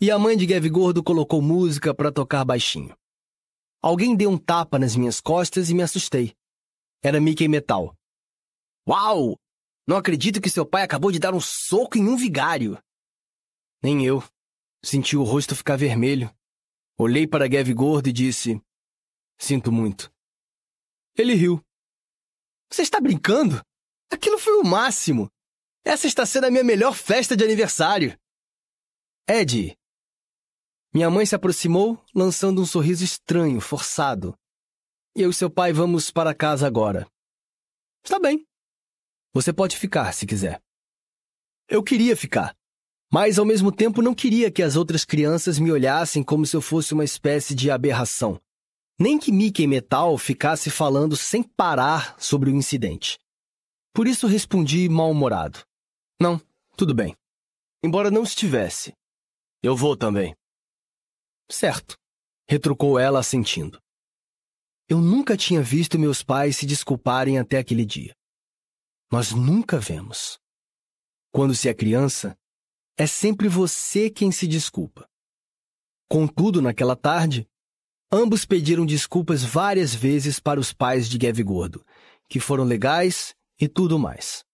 e 0.00 0.10
a 0.10 0.18
mãe 0.18 0.36
de 0.36 0.44
Gav 0.44 0.68
Gordo 0.68 1.02
colocou 1.02 1.40
música 1.40 1.94
para 1.94 2.12
tocar 2.12 2.44
baixinho. 2.44 2.96
Alguém 3.80 4.16
deu 4.16 4.30
um 4.30 4.38
tapa 4.38 4.78
nas 4.78 4.96
minhas 4.96 5.20
costas 5.20 5.70
e 5.70 5.74
me 5.74 5.82
assustei. 5.82 6.34
Era 7.02 7.20
Mickey 7.20 7.48
Metal. 7.48 7.96
Uau! 8.88 9.38
Não 9.86 9.96
acredito 9.96 10.40
que 10.40 10.50
seu 10.50 10.66
pai 10.66 10.82
acabou 10.82 11.12
de 11.12 11.18
dar 11.18 11.34
um 11.34 11.40
soco 11.40 11.96
em 11.96 12.08
um 12.08 12.16
vigário. 12.16 12.78
Nem 13.82 14.04
eu. 14.04 14.22
Senti 14.82 15.16
o 15.16 15.22
rosto 15.22 15.54
ficar 15.54 15.76
vermelho. 15.76 16.34
Olhei 16.98 17.26
para 17.26 17.46
Gav 17.46 17.72
gordo 17.72 18.08
e 18.08 18.12
disse: 18.12 18.60
Sinto 19.38 19.70
muito. 19.70 20.12
Ele 21.16 21.34
riu. 21.34 21.62
Você 22.70 22.82
está 22.82 23.00
brincando? 23.00 23.62
Aquilo 24.14 24.38
foi 24.38 24.60
o 24.60 24.64
máximo. 24.64 25.28
Essa 25.84 26.06
está 26.06 26.24
sendo 26.24 26.44
a 26.44 26.50
minha 26.50 26.62
melhor 26.62 26.94
festa 26.94 27.36
de 27.36 27.42
aniversário. 27.42 28.16
Ed. 29.28 29.76
Minha 30.94 31.10
mãe 31.10 31.26
se 31.26 31.34
aproximou, 31.34 32.00
lançando 32.14 32.62
um 32.62 32.64
sorriso 32.64 33.02
estranho, 33.02 33.60
forçado. 33.60 34.38
Eu 35.16 35.30
e 35.30 35.34
seu 35.34 35.50
pai 35.50 35.72
vamos 35.72 36.12
para 36.12 36.32
casa 36.32 36.64
agora. 36.64 37.08
Está 38.04 38.20
bem. 38.20 38.46
Você 39.32 39.52
pode 39.52 39.76
ficar 39.76 40.12
se 40.12 40.26
quiser. 40.26 40.62
Eu 41.68 41.82
queria 41.82 42.16
ficar, 42.16 42.56
mas 43.12 43.36
ao 43.36 43.44
mesmo 43.44 43.72
tempo 43.72 44.00
não 44.00 44.14
queria 44.14 44.48
que 44.48 44.62
as 44.62 44.76
outras 44.76 45.04
crianças 45.04 45.58
me 45.58 45.72
olhassem 45.72 46.22
como 46.22 46.46
se 46.46 46.54
eu 46.56 46.62
fosse 46.62 46.94
uma 46.94 47.04
espécie 47.04 47.52
de 47.52 47.68
aberração. 47.68 48.40
Nem 48.96 49.18
que 49.18 49.32
Mickey 49.32 49.66
Metal 49.66 50.16
ficasse 50.16 50.70
falando 50.70 51.16
sem 51.16 51.42
parar 51.42 52.14
sobre 52.16 52.48
o 52.48 52.54
incidente. 52.54 53.18
Por 53.94 54.06
isso 54.06 54.26
respondi 54.26 54.88
mal-humorado. 54.88 55.64
Não, 56.20 56.38
tudo 56.76 56.94
bem. 56.94 57.16
Embora 57.82 58.10
não 58.10 58.24
estivesse. 58.24 58.92
Eu 59.62 59.74
vou 59.74 59.96
também. 59.96 60.34
Certo, 61.50 61.96
retrucou 62.46 62.98
ela 62.98 63.20
assentindo. 63.20 63.80
Eu 64.88 65.00
nunca 65.00 65.36
tinha 65.36 65.62
visto 65.62 65.98
meus 65.98 66.22
pais 66.22 66.56
se 66.58 66.66
desculparem 66.66 67.38
até 67.38 67.58
aquele 67.58 67.86
dia 67.86 68.14
nós 69.14 69.30
nunca 69.30 69.78
vemos. 69.78 70.40
Quando 71.32 71.54
se 71.54 71.68
é 71.68 71.74
criança, 71.74 72.36
é 72.96 73.06
sempre 73.06 73.46
você 73.46 74.10
quem 74.10 74.32
se 74.32 74.44
desculpa. 74.44 75.08
Contudo, 76.08 76.60
naquela 76.60 76.96
tarde, 76.96 77.46
ambos 78.10 78.44
pediram 78.44 78.84
desculpas 78.84 79.44
várias 79.44 79.94
vezes 79.94 80.40
para 80.40 80.58
os 80.58 80.72
pais 80.72 81.08
de 81.08 81.16
Gav 81.16 81.40
Gordo, 81.44 81.86
que 82.28 82.40
foram 82.40 82.64
legais 82.64 83.36
e 83.60 83.68
tudo 83.68 83.98
mais. 83.98 84.44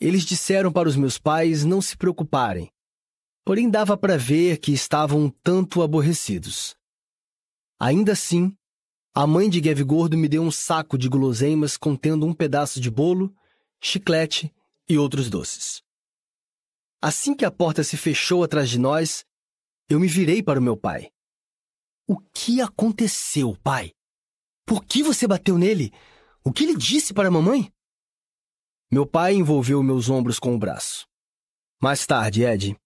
Eles 0.00 0.24
disseram 0.24 0.72
para 0.72 0.88
os 0.88 0.96
meus 0.96 1.18
pais 1.18 1.64
não 1.64 1.80
se 1.80 1.96
preocuparem, 1.96 2.70
porém 3.44 3.70
dava 3.70 3.96
para 3.96 4.18
ver 4.18 4.58
que 4.58 4.72
estavam 4.72 5.24
um 5.24 5.30
tanto 5.30 5.82
aborrecidos. 5.82 6.76
Ainda 7.78 8.12
assim, 8.12 8.56
a 9.14 9.26
mãe 9.26 9.48
de 9.48 9.60
Gav 9.60 9.82
Gordo 9.82 10.16
me 10.16 10.28
deu 10.28 10.42
um 10.42 10.50
saco 10.50 10.98
de 10.98 11.08
guloseimas 11.08 11.76
contendo 11.76 12.26
um 12.26 12.34
pedaço 12.34 12.80
de 12.80 12.90
bolo 12.90 13.34
chiclete 13.80 14.52
e 14.88 14.98
outros 14.98 15.30
doces. 15.30 15.82
Assim 17.00 17.34
que 17.34 17.44
a 17.44 17.50
porta 17.50 17.84
se 17.84 17.96
fechou 17.96 18.42
atrás 18.42 18.68
de 18.68 18.78
nós, 18.78 19.24
eu 19.88 20.00
me 20.00 20.08
virei 20.08 20.42
para 20.42 20.58
o 20.58 20.62
meu 20.62 20.76
pai. 20.76 21.10
O 22.06 22.18
que 22.18 22.60
aconteceu, 22.60 23.56
pai? 23.62 23.92
Por 24.64 24.84
que 24.84 25.02
você 25.02 25.26
bateu 25.26 25.58
nele? 25.58 25.92
O 26.44 26.52
que 26.52 26.64
ele 26.64 26.76
disse 26.76 27.14
para 27.14 27.28
a 27.28 27.30
mamãe? 27.30 27.72
Meu 28.90 29.04
pai 29.04 29.34
envolveu 29.34 29.82
meus 29.82 30.08
ombros 30.08 30.38
com 30.38 30.54
o 30.54 30.58
braço. 30.58 31.06
Mais 31.82 32.06
tarde, 32.06 32.44
Ed. 32.44 32.76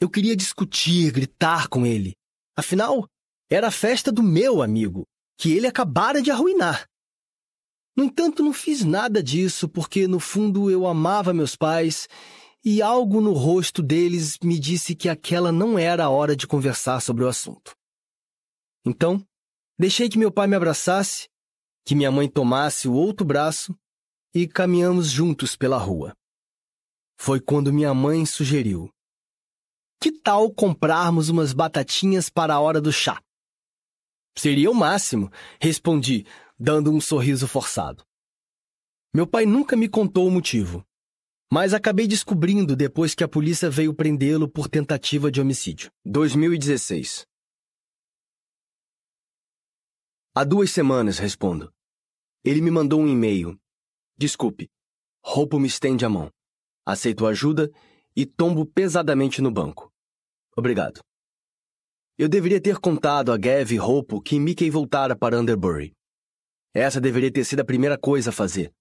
Eu 0.00 0.10
queria 0.10 0.34
discutir, 0.34 1.12
gritar 1.12 1.68
com 1.68 1.86
ele. 1.86 2.16
Afinal, 2.56 3.08
era 3.48 3.68
a 3.68 3.70
festa 3.70 4.10
do 4.10 4.24
meu 4.24 4.60
amigo, 4.60 5.06
que 5.38 5.52
ele 5.52 5.68
acabara 5.68 6.20
de 6.20 6.32
arruinar. 6.32 6.88
No 7.96 8.02
entanto, 8.02 8.42
não 8.42 8.52
fiz 8.52 8.84
nada 8.84 9.22
disso 9.22 9.68
porque, 9.68 10.08
no 10.08 10.18
fundo, 10.18 10.68
eu 10.68 10.84
amava 10.84 11.32
meus 11.32 11.54
pais 11.54 12.08
e 12.64 12.82
algo 12.82 13.20
no 13.20 13.32
rosto 13.32 13.82
deles 13.82 14.36
me 14.42 14.58
disse 14.58 14.96
que 14.96 15.08
aquela 15.08 15.52
não 15.52 15.78
era 15.78 16.04
a 16.06 16.10
hora 16.10 16.34
de 16.34 16.46
conversar 16.46 17.00
sobre 17.00 17.22
o 17.22 17.28
assunto. 17.28 17.76
Então, 18.84 19.24
deixei 19.78 20.08
que 20.08 20.18
meu 20.18 20.32
pai 20.32 20.48
me 20.48 20.56
abraçasse, 20.56 21.28
que 21.84 21.94
minha 21.94 22.10
mãe 22.10 22.28
tomasse 22.28 22.88
o 22.88 22.94
outro 22.94 23.24
braço 23.24 23.76
e 24.34 24.48
caminhamos 24.48 25.10
juntos 25.10 25.56
pela 25.56 25.76
rua. 25.76 26.14
Foi 27.18 27.40
quando 27.40 27.72
minha 27.72 27.92
mãe 27.92 28.24
sugeriu: 28.26 28.90
Que 30.00 30.10
tal 30.10 30.52
comprarmos 30.52 31.28
umas 31.28 31.52
batatinhas 31.52 32.28
para 32.28 32.54
a 32.54 32.60
hora 32.60 32.80
do 32.80 32.92
chá? 32.92 33.22
Seria 34.36 34.70
o 34.70 34.74
máximo, 34.74 35.30
respondi, 35.60 36.26
dando 36.58 36.90
um 36.90 37.00
sorriso 37.00 37.46
forçado. 37.46 38.04
Meu 39.14 39.26
pai 39.26 39.44
nunca 39.44 39.76
me 39.76 39.88
contou 39.88 40.26
o 40.26 40.30
motivo, 40.30 40.82
mas 41.52 41.74
acabei 41.74 42.06
descobrindo 42.06 42.74
depois 42.74 43.14
que 43.14 43.22
a 43.22 43.28
polícia 43.28 43.68
veio 43.68 43.94
prendê-lo 43.94 44.48
por 44.48 44.68
tentativa 44.68 45.30
de 45.30 45.38
homicídio. 45.38 45.92
2016. 46.06 47.26
Há 50.34 50.44
duas 50.44 50.70
semanas, 50.70 51.18
respondo. 51.18 51.70
Ele 52.42 52.62
me 52.62 52.70
mandou 52.70 53.02
um 53.02 53.06
e-mail. 53.06 53.60
Desculpe. 54.22 54.70
Roupo 55.20 55.58
me 55.58 55.66
estende 55.66 56.04
a 56.04 56.08
mão. 56.08 56.30
Aceito 56.86 57.26
ajuda 57.26 57.68
e 58.14 58.24
tombo 58.24 58.64
pesadamente 58.64 59.42
no 59.42 59.50
banco. 59.50 59.92
Obrigado. 60.56 61.00
Eu 62.16 62.28
deveria 62.28 62.60
ter 62.60 62.78
contado 62.78 63.32
a 63.32 63.36
Gav 63.36 63.72
e 63.72 63.76
Roupo 63.76 64.22
que 64.22 64.38
Mickey 64.38 64.70
voltara 64.70 65.16
para 65.16 65.40
Underbury. 65.40 65.92
Essa 66.72 67.00
deveria 67.00 67.32
ter 67.32 67.42
sido 67.42 67.62
a 67.62 67.64
primeira 67.64 67.98
coisa 67.98 68.30
a 68.30 68.32
fazer. 68.32 68.72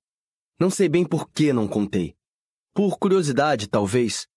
Não 0.60 0.70
sei 0.70 0.88
bem 0.88 1.04
por 1.04 1.28
que 1.32 1.52
não 1.52 1.68
contei. 1.68 2.16
Por 2.72 3.00
curiosidade, 3.00 3.68
talvez. 3.68 4.28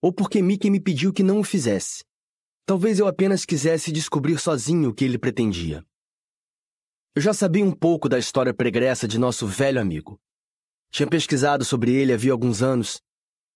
ou 0.00 0.12
porque 0.12 0.40
Mickey 0.40 0.70
me 0.70 0.80
pediu 0.80 1.12
que 1.12 1.24
não 1.24 1.40
o 1.40 1.44
fizesse. 1.44 2.04
Talvez 2.64 3.00
eu 3.00 3.08
apenas 3.08 3.44
quisesse 3.44 3.90
descobrir 3.90 4.38
sozinho 4.38 4.90
o 4.90 4.94
que 4.94 5.04
ele 5.04 5.18
pretendia. 5.18 5.84
Eu 7.12 7.22
já 7.22 7.34
sabia 7.34 7.64
um 7.64 7.72
pouco 7.72 8.08
da 8.08 8.20
história 8.20 8.54
pregressa 8.54 9.08
de 9.08 9.18
nosso 9.18 9.48
velho 9.48 9.80
amigo. 9.80 10.16
Tinha 10.94 11.08
pesquisado 11.08 11.64
sobre 11.64 11.92
ele 11.92 12.12
havia 12.12 12.30
alguns 12.30 12.62
anos. 12.62 13.00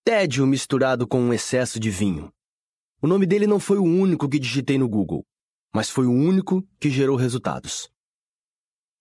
Tédio 0.04 0.44
misturado 0.44 1.06
com 1.06 1.20
um 1.20 1.32
excesso 1.32 1.78
de 1.78 1.88
vinho. 1.88 2.32
O 3.00 3.06
nome 3.06 3.26
dele 3.26 3.46
não 3.46 3.60
foi 3.60 3.78
o 3.78 3.84
único 3.84 4.28
que 4.28 4.40
digitei 4.40 4.76
no 4.76 4.88
Google, 4.88 5.24
mas 5.72 5.88
foi 5.88 6.04
o 6.06 6.10
único 6.10 6.66
que 6.80 6.90
gerou 6.90 7.14
resultados. 7.14 7.88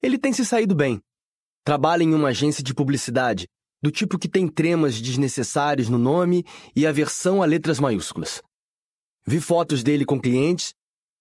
Ele 0.04 0.20
tem 0.20 0.32
se 0.34 0.46
saído 0.46 0.76
bem. 0.76 1.02
Trabalha 1.64 2.04
em 2.04 2.14
uma 2.14 2.28
agência 2.28 2.64
de 2.64 2.76
publicidade, 2.76 3.48
do 3.82 3.90
tipo 3.90 4.20
que 4.20 4.30
tem 4.30 4.48
tremas 4.48 5.02
desnecessários 5.02 5.90
no 5.90 5.98
nome 5.98 6.46
e 6.76 6.86
aversão 6.86 7.42
a 7.42 7.46
letras 7.48 7.80
maiúsculas. 7.80 8.44
Vi 9.26 9.42
fotos 9.42 9.82
dele 9.82 10.06
com 10.06 10.22
clientes, 10.22 10.76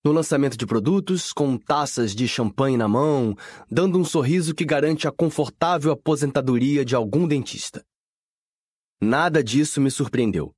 no 0.06 0.12
lançamento 0.12 0.56
de 0.56 0.64
produtos, 0.64 1.32
com 1.32 1.58
taças 1.58 2.14
de 2.14 2.28
champanhe 2.28 2.76
na 2.76 2.86
mão, 2.86 3.34
dando 3.68 3.98
um 3.98 4.04
sorriso 4.04 4.54
que 4.54 4.64
garante 4.64 5.08
a 5.08 5.10
confortável 5.10 5.90
aposentadoria 5.90 6.84
de 6.84 6.94
algum 6.94 7.26
dentista. 7.26 7.84
Nada 9.00 9.42
disso 9.42 9.80
me 9.80 9.90
surpreendeu. 9.90 10.54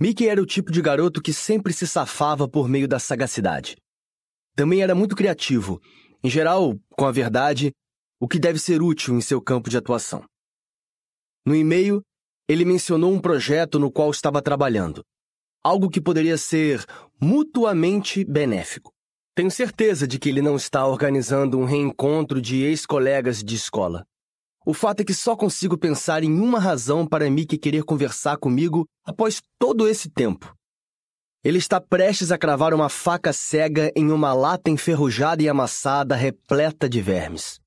Mickey 0.00 0.28
era 0.28 0.40
o 0.40 0.46
tipo 0.46 0.72
de 0.72 0.80
garoto 0.80 1.20
que 1.20 1.30
sempre 1.30 1.74
se 1.74 1.86
safava 1.86 2.48
por 2.48 2.66
meio 2.66 2.88
da 2.88 2.98
sagacidade. 2.98 3.76
Também 4.56 4.80
era 4.80 4.94
muito 4.94 5.14
criativo, 5.14 5.78
em 6.22 6.30
geral, 6.30 6.74
com 6.96 7.04
a 7.04 7.12
verdade, 7.12 7.70
o 8.18 8.26
que 8.26 8.38
deve 8.38 8.58
ser 8.58 8.80
útil 8.80 9.14
em 9.14 9.20
seu 9.20 9.42
campo 9.42 9.68
de 9.68 9.76
atuação. 9.76 10.24
No 11.44 11.54
e-mail, 11.54 12.00
ele 12.48 12.64
mencionou 12.64 13.12
um 13.12 13.20
projeto 13.20 13.78
no 13.78 13.92
qual 13.92 14.10
estava 14.10 14.40
trabalhando, 14.40 15.04
algo 15.64 15.88
que 15.88 16.00
poderia 16.00 16.36
ser 16.36 16.84
mutuamente 17.18 18.22
benéfico. 18.22 18.92
Tenho 19.34 19.50
certeza 19.50 20.06
de 20.06 20.18
que 20.18 20.28
ele 20.28 20.42
não 20.42 20.54
está 20.54 20.86
organizando 20.86 21.58
um 21.58 21.64
reencontro 21.64 22.40
de 22.40 22.62
ex-colegas 22.62 23.42
de 23.42 23.56
escola. 23.56 24.06
O 24.66 24.72
fato 24.72 25.00
é 25.00 25.04
que 25.04 25.14
só 25.14 25.34
consigo 25.34 25.76
pensar 25.76 26.22
em 26.22 26.38
uma 26.38 26.58
razão 26.60 27.06
para 27.06 27.28
Mickey 27.28 27.58
querer 27.58 27.82
conversar 27.82 28.36
comigo 28.36 28.86
após 29.04 29.42
todo 29.58 29.88
esse 29.88 30.08
tempo. 30.08 30.54
Ele 31.42 31.58
está 31.58 31.80
prestes 31.80 32.30
a 32.30 32.38
cravar 32.38 32.72
uma 32.72 32.88
faca 32.88 33.32
cega 33.32 33.92
em 33.96 34.10
uma 34.10 34.32
lata 34.32 34.70
enferrujada 34.70 35.42
e 35.42 35.48
amassada 35.48 36.14
repleta 36.14 36.88
de 36.88 37.02
vermes. 37.02 37.60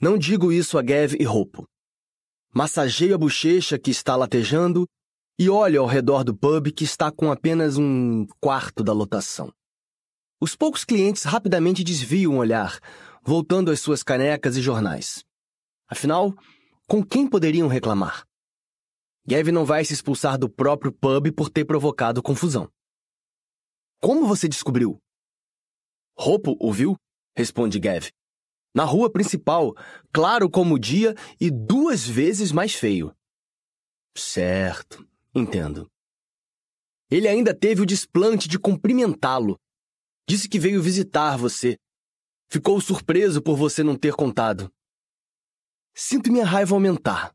Não 0.00 0.16
digo 0.16 0.52
isso 0.52 0.78
a 0.78 0.82
Gav 0.82 1.14
e 1.18 1.24
Roupo. 1.24 1.64
Massageio 2.52 3.14
a 3.14 3.18
bochecha 3.18 3.78
que 3.78 3.90
está 3.90 4.16
latejando 4.16 4.88
e 5.38 5.48
olho 5.48 5.80
ao 5.80 5.86
redor 5.86 6.24
do 6.24 6.36
pub 6.36 6.72
que 6.72 6.82
está 6.82 7.12
com 7.12 7.30
apenas 7.30 7.76
um 7.76 8.26
quarto 8.40 8.82
da 8.82 8.92
lotação. 8.92 9.52
Os 10.40 10.56
poucos 10.56 10.84
clientes 10.84 11.22
rapidamente 11.22 11.84
desviam 11.84 12.34
o 12.34 12.38
olhar, 12.38 12.80
voltando 13.22 13.70
às 13.70 13.80
suas 13.80 14.02
canecas 14.02 14.56
e 14.56 14.62
jornais. 14.62 15.24
Afinal, 15.86 16.34
com 16.88 17.04
quem 17.04 17.28
poderiam 17.28 17.68
reclamar? 17.68 18.26
Gav 19.26 19.48
não 19.52 19.64
vai 19.64 19.84
se 19.84 19.92
expulsar 19.92 20.38
do 20.38 20.48
próprio 20.48 20.90
pub 20.90 21.30
por 21.32 21.48
ter 21.50 21.64
provocado 21.64 22.22
confusão. 22.22 22.68
Como 24.00 24.26
você 24.26 24.48
descobriu? 24.48 25.00
Roupo 26.16 26.56
ouviu? 26.58 26.96
Responde 27.36 27.78
Gav. 27.78 28.08
Na 28.74 28.84
rua 28.84 29.10
principal, 29.10 29.74
claro 30.12 30.50
como 30.50 30.74
o 30.74 30.78
dia 30.78 31.14
e 31.40 31.50
duas 31.50 32.06
vezes 32.06 32.50
mais 32.50 32.74
feio. 32.74 33.14
Certo, 34.16 35.07
entendo. 35.38 35.90
Ele 37.10 37.26
ainda 37.26 37.54
teve 37.54 37.80
o 37.80 37.86
desplante 37.86 38.48
de 38.48 38.58
cumprimentá-lo. 38.58 39.58
Disse 40.28 40.48
que 40.48 40.58
veio 40.58 40.82
visitar 40.82 41.38
você. 41.38 41.78
Ficou 42.50 42.80
surpreso 42.80 43.40
por 43.42 43.56
você 43.56 43.82
não 43.82 43.96
ter 43.96 44.14
contado. 44.14 44.70
Sinto 45.94 46.30
minha 46.30 46.44
raiva 46.44 46.74
aumentar. 46.74 47.34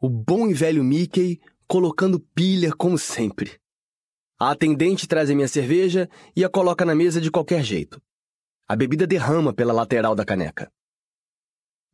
O 0.00 0.08
bom 0.08 0.48
e 0.48 0.54
velho 0.54 0.82
Mickey 0.82 1.40
colocando 1.66 2.20
pilha 2.34 2.74
como 2.74 2.98
sempre. 2.98 3.60
A 4.38 4.52
atendente 4.52 5.06
traz 5.06 5.30
a 5.30 5.34
minha 5.34 5.48
cerveja 5.48 6.08
e 6.34 6.44
a 6.44 6.48
coloca 6.48 6.84
na 6.84 6.94
mesa 6.94 7.20
de 7.20 7.30
qualquer 7.30 7.62
jeito. 7.62 8.00
A 8.68 8.76
bebida 8.76 9.06
derrama 9.06 9.52
pela 9.52 9.72
lateral 9.72 10.14
da 10.14 10.24
caneca. 10.24 10.70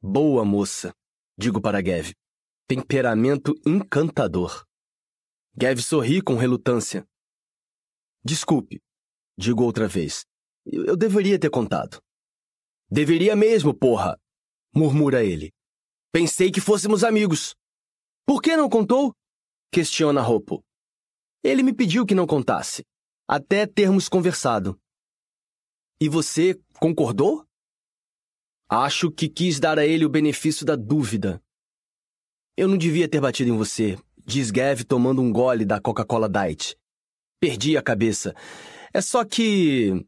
Boa 0.03 0.45
moça, 0.45 0.95
digo 1.39 1.61
para 1.61 1.81
Gav. 1.81 2.13
Temperamento 2.67 3.55
encantador. 3.67 4.67
Gav 5.57 5.81
sorri 5.81 6.21
com 6.21 6.35
relutância. 6.35 7.07
Desculpe, 8.25 8.83
digo 9.39 9.63
outra 9.63 9.87
vez. 9.87 10.25
Eu 10.67 10.97
deveria 10.97 11.39
ter 11.39 11.51
contado. 11.51 12.03
Deveria 12.91 13.37
mesmo, 13.37 13.73
porra! 13.73 14.19
murmura 14.75 15.25
ele. 15.25 15.53
Pensei 16.13 16.51
que 16.51 16.61
fôssemos 16.61 17.05
amigos. 17.05 17.55
Por 18.27 18.43
que 18.43 18.57
não 18.57 18.69
contou? 18.69 19.15
Questiona 19.73 20.21
Roupo. 20.21 20.65
Ele 21.43 21.63
me 21.63 21.73
pediu 21.73 22.05
que 22.05 22.15
não 22.15 22.27
contasse, 22.27 22.85
até 23.29 23.67
termos 23.67 24.09
conversado. 24.09 24.81
E 26.01 26.09
você 26.09 26.59
concordou? 26.81 27.47
Acho 28.69 29.11
que 29.11 29.29
quis 29.29 29.61
dar 29.61 29.79
a 29.79 29.87
ele 29.87 30.05
o 30.05 30.11
benefício 30.11 30.67
da 30.67 30.75
dúvida. 30.75 31.41
Eu 32.57 32.67
não 32.67 32.77
devia 32.77 33.09
ter 33.09 33.21
batido 33.21 33.51
em 33.51 33.57
você, 33.57 33.97
diz 34.25 34.51
Gav 34.51 34.85
tomando 34.85 35.21
um 35.21 35.33
gole 35.33 35.65
da 35.65 35.81
Coca-Cola 35.81 36.29
Diet. 36.29 36.77
Perdi 37.41 37.77
a 37.77 37.83
cabeça. 37.83 38.35
É 38.93 39.01
só 39.01 39.25
que. 39.25 40.05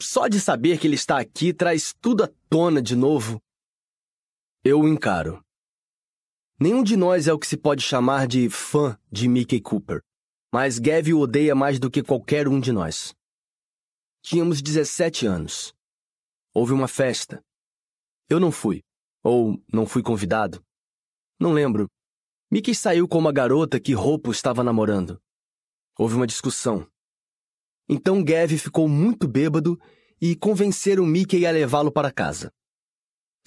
Só 0.00 0.28
de 0.28 0.40
saber 0.40 0.78
que 0.78 0.86
ele 0.86 0.94
está 0.94 1.18
aqui 1.18 1.52
traz 1.52 1.94
tudo 2.00 2.24
à 2.24 2.30
tona 2.48 2.82
de 2.82 2.96
novo. 2.96 3.40
Eu 4.64 4.80
o 4.80 4.88
encaro. 4.88 5.44
Nenhum 6.58 6.82
de 6.82 6.96
nós 6.96 7.26
é 7.26 7.32
o 7.32 7.38
que 7.38 7.46
se 7.46 7.56
pode 7.56 7.82
chamar 7.82 8.26
de 8.26 8.48
fã 8.48 8.96
de 9.10 9.26
Mickey 9.26 9.60
Cooper, 9.60 10.00
mas 10.52 10.78
Gav 10.78 11.12
o 11.12 11.18
odeia 11.18 11.54
mais 11.54 11.80
do 11.80 11.90
que 11.90 12.02
qualquer 12.02 12.46
um 12.46 12.60
de 12.60 12.70
nós. 12.70 13.12
Tínhamos 14.22 14.62
17 14.62 15.26
anos. 15.26 15.74
Houve 16.54 16.72
uma 16.72 16.86
festa. 16.86 17.42
Eu 18.28 18.38
não 18.38 18.52
fui, 18.52 18.84
ou 19.24 19.60
não 19.72 19.86
fui 19.86 20.02
convidado. 20.02 20.64
Não 21.40 21.52
lembro. 21.52 21.88
Mickey 22.52 22.74
saiu 22.74 23.08
com 23.08 23.16
uma 23.16 23.32
garota 23.32 23.80
que 23.80 23.94
Roupo 23.94 24.30
estava 24.30 24.62
namorando. 24.62 25.18
Houve 25.98 26.16
uma 26.16 26.26
discussão. 26.26 26.86
Então 27.88 28.22
Gav 28.22 28.58
ficou 28.58 28.86
muito 28.86 29.26
bêbado 29.26 29.80
e 30.20 30.36
convenceram 30.36 31.06
Mickey 31.06 31.46
a 31.46 31.50
levá-lo 31.50 31.90
para 31.90 32.12
casa. 32.12 32.52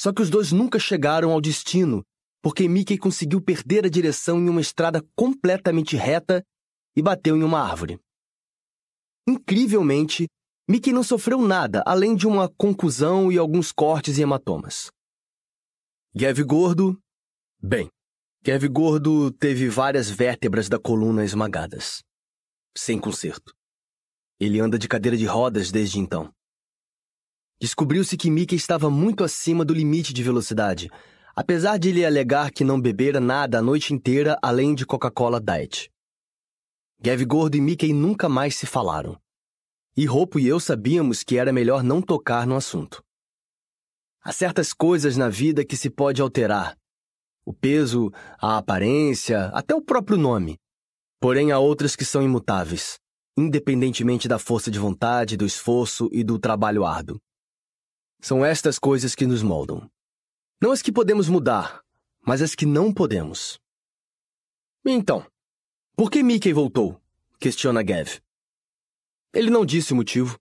Só 0.02 0.12
que 0.12 0.24
os 0.24 0.32
dois 0.32 0.52
nunca 0.52 0.80
chegaram 0.80 1.32
ao 1.32 1.40
destino 1.40 2.04
porque 2.42 2.68
Mickey 2.68 2.98
conseguiu 2.98 3.40
perder 3.40 3.86
a 3.86 3.90
direção 3.90 4.40
em 4.40 4.50
uma 4.50 4.60
estrada 4.60 5.06
completamente 5.16 5.96
reta 5.96 6.44
e 6.96 7.02
bateu 7.04 7.38
em 7.38 7.44
uma 7.44 7.62
árvore. 7.62 8.00
Incrivelmente, 9.28 10.28
Mickey 10.68 10.92
não 10.92 11.04
sofreu 11.04 11.40
nada 11.44 11.84
além 11.86 12.16
de 12.16 12.26
uma 12.26 12.50
concusão 12.50 13.32
e 13.32 13.38
alguns 13.38 13.72
cortes 13.72 14.18
e 14.18 14.24
hematomas. 14.24 14.90
Gav 16.16 16.40
Gordo. 16.44 17.00
Bem, 17.62 17.88
Gav 18.48 18.64
Gordo 18.68 19.32
teve 19.32 19.68
várias 19.70 20.08
vértebras 20.08 20.70
da 20.70 20.78
coluna 20.78 21.26
esmagadas. 21.26 22.04
Sem 22.78 23.00
conserto. 23.00 23.56
Ele 24.40 24.60
anda 24.60 24.78
de 24.78 24.88
cadeira 24.88 25.18
de 25.18 25.26
rodas 25.26 25.72
desde 25.72 25.98
então. 25.98 26.32
Descobriu-se 27.60 28.16
que 28.16 28.30
Mickey 28.30 28.56
estava 28.56 28.88
muito 28.88 29.24
acima 29.24 29.66
do 29.66 29.74
limite 29.74 30.14
de 30.14 30.22
velocidade, 30.22 30.92
apesar 31.36 31.80
de 31.80 31.90
ele 31.90 32.06
alegar 32.06 32.52
que 32.52 32.64
não 32.64 32.80
bebera 32.80 33.20
nada 33.20 33.58
a 33.58 33.64
noite 33.64 33.96
inteira 33.96 34.38
além 34.44 34.76
de 34.76 34.86
Coca-Cola 34.86 35.42
Diet. 35.42 35.92
Gav 37.02 37.26
Gordo 37.26 37.58
e 37.58 37.62
Mickey 37.62 37.94
nunca 37.94 38.30
mais 38.30 38.56
se 38.56 38.68
falaram. 38.68 39.20
E 39.98 40.06
Roupo 40.06 40.38
e 40.38 40.48
eu 40.48 40.60
sabíamos 40.60 41.24
que 41.24 41.40
era 41.40 41.52
melhor 41.52 41.82
não 41.82 42.00
tocar 42.00 42.46
no 42.46 42.56
assunto. 42.56 43.04
Há 44.22 44.32
certas 44.32 44.72
coisas 44.72 45.18
na 45.18 45.30
vida 45.30 45.66
que 45.66 45.76
se 45.76 45.90
pode 45.90 46.22
alterar. 46.22 46.78
O 47.46 47.54
peso, 47.54 48.12
a 48.42 48.58
aparência, 48.58 49.46
até 49.54 49.76
o 49.76 49.82
próprio 49.82 50.18
nome. 50.18 50.58
Porém, 51.20 51.52
há 51.52 51.60
outras 51.60 51.96
que 51.96 52.04
são 52.04 52.24
imutáveis, 52.24 53.00
independentemente 53.38 54.28
da 54.28 54.40
força 54.40 54.72
de 54.72 54.80
vontade, 54.80 55.38
do 55.38 55.46
esforço 55.46 56.10
e 56.12 56.24
do 56.24 56.40
trabalho 56.40 56.84
árduo. 56.84 57.22
São 58.20 58.44
estas 58.44 58.80
coisas 58.80 59.14
que 59.14 59.28
nos 59.28 59.44
moldam. 59.44 59.90
Não 60.60 60.72
as 60.72 60.82
que 60.82 60.92
podemos 60.92 61.30
mudar, 61.30 61.84
mas 62.26 62.42
as 62.42 62.56
que 62.56 62.66
não 62.66 62.92
podemos. 62.92 63.60
Então, 64.84 65.26
por 65.96 66.10
que 66.10 66.24
Mickey 66.24 66.52
voltou? 66.52 67.00
Questiona 67.40 67.84
Gav. 67.84 68.20
Ele 69.34 69.50
não 69.50 69.66
disse 69.66 69.94
o 69.94 69.96
motivo. 69.96 70.40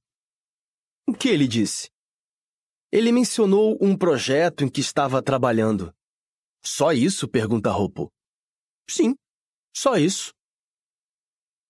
O 1.06 1.12
que 1.12 1.28
ele 1.28 1.46
disse? 1.46 1.90
Ele 2.90 3.12
mencionou 3.12 3.76
um 3.80 3.96
projeto 3.96 4.64
em 4.64 4.68
que 4.68 4.80
estava 4.80 5.22
trabalhando. 5.22 5.94
Só 6.64 6.92
isso? 6.92 7.28
pergunta 7.28 7.70
Roupo. 7.70 8.10
Sim, 8.88 9.14
só 9.74 9.96
isso. 9.96 10.32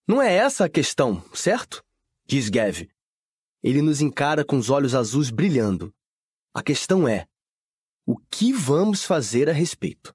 Não 0.06 0.20
é 0.20 0.34
essa 0.34 0.66
a 0.66 0.70
questão, 0.70 1.20
certo? 1.34 1.82
Diz 2.26 2.48
Gav. 2.48 2.86
Ele 3.62 3.80
nos 3.80 4.00
encara 4.00 4.44
com 4.44 4.56
os 4.58 4.70
olhos 4.70 4.94
azuis 4.94 5.30
brilhando. 5.30 5.92
A 6.52 6.62
questão 6.62 7.08
é: 7.08 7.26
o 8.06 8.18
que 8.18 8.52
vamos 8.52 9.02
fazer 9.02 9.48
a 9.48 9.52
respeito? 9.52 10.14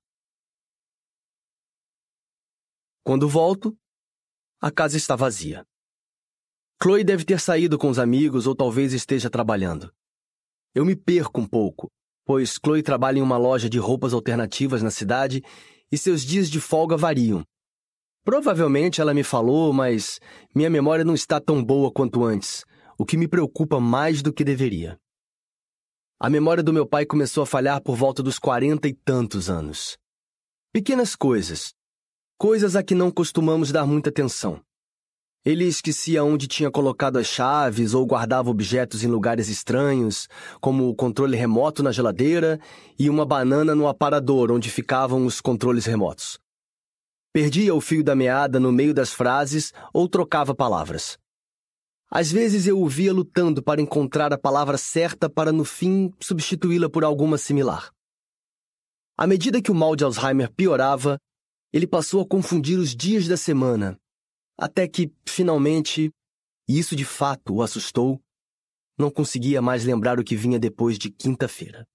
Quando 3.04 3.28
volto, 3.28 3.76
a 4.62 4.72
casa 4.72 4.96
está 4.96 5.16
vazia. 5.16 5.66
Chloe 6.82 7.04
deve 7.04 7.26
ter 7.26 7.40
saído 7.40 7.78
com 7.78 7.90
os 7.90 7.98
amigos 7.98 8.46
ou 8.46 8.56
talvez 8.56 8.94
esteja 8.94 9.30
trabalhando. 9.30 9.94
Eu 10.74 10.86
me 10.86 10.96
perco 10.96 11.42
um 11.42 11.48
pouco, 11.48 11.92
pois 12.30 12.60
Chloe 12.64 12.84
trabalha 12.84 13.18
em 13.18 13.24
uma 13.24 13.38
loja 13.38 13.68
de 13.68 13.80
roupas 13.80 14.14
alternativas 14.14 14.84
na 14.84 14.92
cidade 14.92 15.44
e 15.92 15.98
seus 15.98 16.22
dias 16.22 16.48
de 16.48 16.60
folga 16.62 16.96
variam. 16.96 17.44
Provavelmente 18.24 19.02
ela 19.02 19.16
me 19.16 19.24
falou, 19.24 19.74
mas 19.74 20.20
minha 20.54 20.70
memória 20.70 21.04
não 21.04 21.16
está 21.16 21.40
tão 21.40 21.64
boa 21.64 21.92
quanto 21.92 22.24
antes, 22.24 22.64
o 23.00 23.04
que 23.04 23.18
me 23.18 23.28
preocupa 23.28 23.80
mais 23.80 24.22
do 24.22 24.32
que 24.32 24.44
deveria. 24.44 24.96
A 26.20 26.30
memória 26.30 26.62
do 26.62 26.72
meu 26.72 26.86
pai 26.86 27.04
começou 27.04 27.42
a 27.42 27.48
falhar 27.48 27.82
por 27.82 27.96
volta 27.96 28.22
dos 28.22 28.38
quarenta 28.38 28.88
e 28.88 28.94
tantos 28.94 29.50
anos. 29.50 29.98
Pequenas 30.72 31.16
coisas, 31.16 31.74
coisas 32.38 32.76
a 32.76 32.84
que 32.84 32.94
não 32.94 33.10
costumamos 33.10 33.72
dar 33.72 33.88
muita 33.88 34.12
atenção. 34.12 34.62
Ele 35.50 35.66
esquecia 35.66 36.24
onde 36.24 36.48
tinha 36.48 36.70
colocado 36.70 37.18
as 37.18 37.26
chaves 37.26 37.96
ou 37.96 38.06
guardava 38.06 38.52
objetos 38.52 39.04
em 39.04 39.08
lugares 39.08 39.50
estranhos, 39.50 40.30
como 40.62 40.88
o 40.88 40.94
controle 40.94 41.36
remoto 41.36 41.82
na 41.82 41.92
geladeira 41.92 42.60
e 43.00 43.10
uma 43.10 43.26
banana 43.26 43.74
no 43.74 43.88
aparador 43.88 44.52
onde 44.52 44.70
ficavam 44.70 45.26
os 45.26 45.42
controles 45.42 45.88
remotos. 45.88 46.38
Perdia 47.34 47.74
o 47.74 47.82
fio 47.82 48.04
da 48.04 48.16
meada 48.16 48.60
no 48.60 48.72
meio 48.72 48.94
das 48.94 49.12
frases 49.12 49.74
ou 49.92 50.08
trocava 50.08 50.54
palavras. 50.54 51.18
Às 52.12 52.32
vezes 52.32 52.68
eu 52.68 52.80
o 52.80 52.88
via 52.88 53.12
lutando 53.12 53.64
para 53.64 53.82
encontrar 53.82 54.32
a 54.32 54.38
palavra 54.38 54.78
certa 54.78 55.28
para 55.28 55.52
no 55.52 55.66
fim 55.66 56.14
substituí-la 56.20 56.92
por 56.92 57.04
alguma 57.04 57.40
similar. 57.40 57.90
À 59.18 59.26
medida 59.26 59.64
que 59.64 59.72
o 59.72 59.76
mal 59.76 59.96
de 59.96 60.04
Alzheimer 60.04 60.54
piorava, 60.54 61.18
ele 61.74 61.88
passou 61.88 62.22
a 62.22 62.28
confundir 62.28 62.78
os 62.78 62.96
dias 62.96 63.28
da 63.28 63.36
semana 63.36 64.00
até 64.60 64.88
que, 64.88 65.12
finalmente, 65.28 66.12
e 66.68 66.78
isso 66.78 66.96
de 66.96 67.06
fato 67.06 67.56
o 67.56 67.62
assustou, 67.62 68.22
não 68.98 69.10
conseguia 69.10 69.62
mais 69.62 69.86
lembrar 69.86 70.20
o 70.20 70.24
que 70.24 70.36
vinha 70.36 70.60
depois 70.60 71.00
de 71.00 71.10
quinta-feira. 71.10 71.88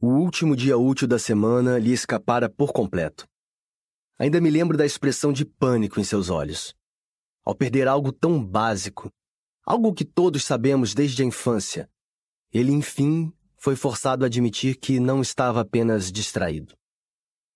O 0.00 0.08
último 0.08 0.54
dia 0.54 0.78
útil 0.78 1.08
da 1.08 1.18
semana 1.18 1.78
lhe 1.78 1.92
escapara 1.92 2.48
por 2.48 2.72
completo. 2.72 3.26
Ainda 4.18 4.40
me 4.40 4.50
lembro 4.50 4.76
da 4.76 4.86
expressão 4.86 5.32
de 5.32 5.44
pânico 5.44 5.98
em 5.98 6.04
seus 6.04 6.30
olhos. 6.30 6.74
Ao 7.44 7.54
perder 7.54 7.88
algo 7.88 8.12
tão 8.12 8.44
básico, 8.44 9.10
algo 9.64 9.92
que 9.92 10.04
todos 10.04 10.44
sabemos 10.44 10.94
desde 10.94 11.22
a 11.22 11.26
infância, 11.26 11.90
ele, 12.52 12.70
enfim, 12.70 13.32
foi 13.56 13.74
forçado 13.74 14.24
a 14.24 14.26
admitir 14.26 14.76
que 14.76 15.00
não 15.00 15.20
estava 15.20 15.60
apenas 15.60 16.12
distraído. 16.12 16.74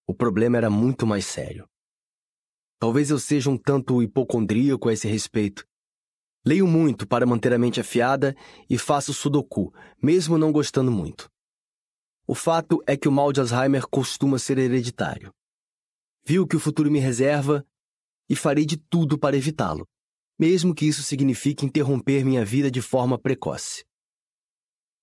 O 0.06 0.14
problema 0.14 0.56
era 0.56 0.70
muito 0.70 1.06
mais 1.06 1.26
sério. 1.26 1.68
Talvez 2.78 3.10
eu 3.10 3.18
seja 3.18 3.50
um 3.50 3.56
tanto 3.56 4.02
hipocondríaco 4.02 4.88
a 4.88 4.92
esse 4.92 5.08
respeito. 5.08 5.66
Leio 6.44 6.66
muito 6.66 7.06
para 7.08 7.26
manter 7.26 7.52
a 7.52 7.58
mente 7.58 7.80
afiada 7.80 8.36
e 8.68 8.76
faço 8.78 9.12
sudoku, 9.12 9.72
mesmo 10.02 10.38
não 10.38 10.52
gostando 10.52 10.92
muito. 10.92 11.28
O 12.26 12.34
fato 12.34 12.82
é 12.86 12.96
que 12.96 13.08
o 13.08 13.12
mal 13.12 13.32
de 13.32 13.40
Alzheimer 13.40 13.86
costuma 13.88 14.38
ser 14.38 14.58
hereditário. 14.58 15.32
Vi 16.24 16.38
o 16.38 16.46
que 16.46 16.56
o 16.56 16.60
futuro 16.60 16.90
me 16.90 16.98
reserva 16.98 17.64
e 18.28 18.36
farei 18.36 18.66
de 18.66 18.76
tudo 18.76 19.18
para 19.18 19.36
evitá-lo, 19.36 19.86
mesmo 20.38 20.74
que 20.74 20.86
isso 20.86 21.02
signifique 21.02 21.64
interromper 21.64 22.24
minha 22.24 22.44
vida 22.44 22.70
de 22.70 22.82
forma 22.82 23.18
precoce. 23.18 23.84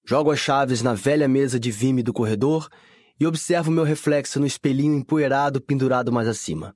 Jogo 0.05 0.31
as 0.31 0.39
chaves 0.39 0.81
na 0.81 0.93
velha 0.93 1.27
mesa 1.27 1.59
de 1.59 1.71
vime 1.71 2.03
do 2.03 2.11
corredor 2.11 2.69
e 3.17 3.25
observo 3.25 3.71
meu 3.71 3.85
reflexo 3.85 4.39
no 4.39 4.45
espelhinho 4.45 4.93
empoeirado 4.93 5.61
pendurado 5.61 6.11
mais 6.11 6.27
acima. 6.27 6.75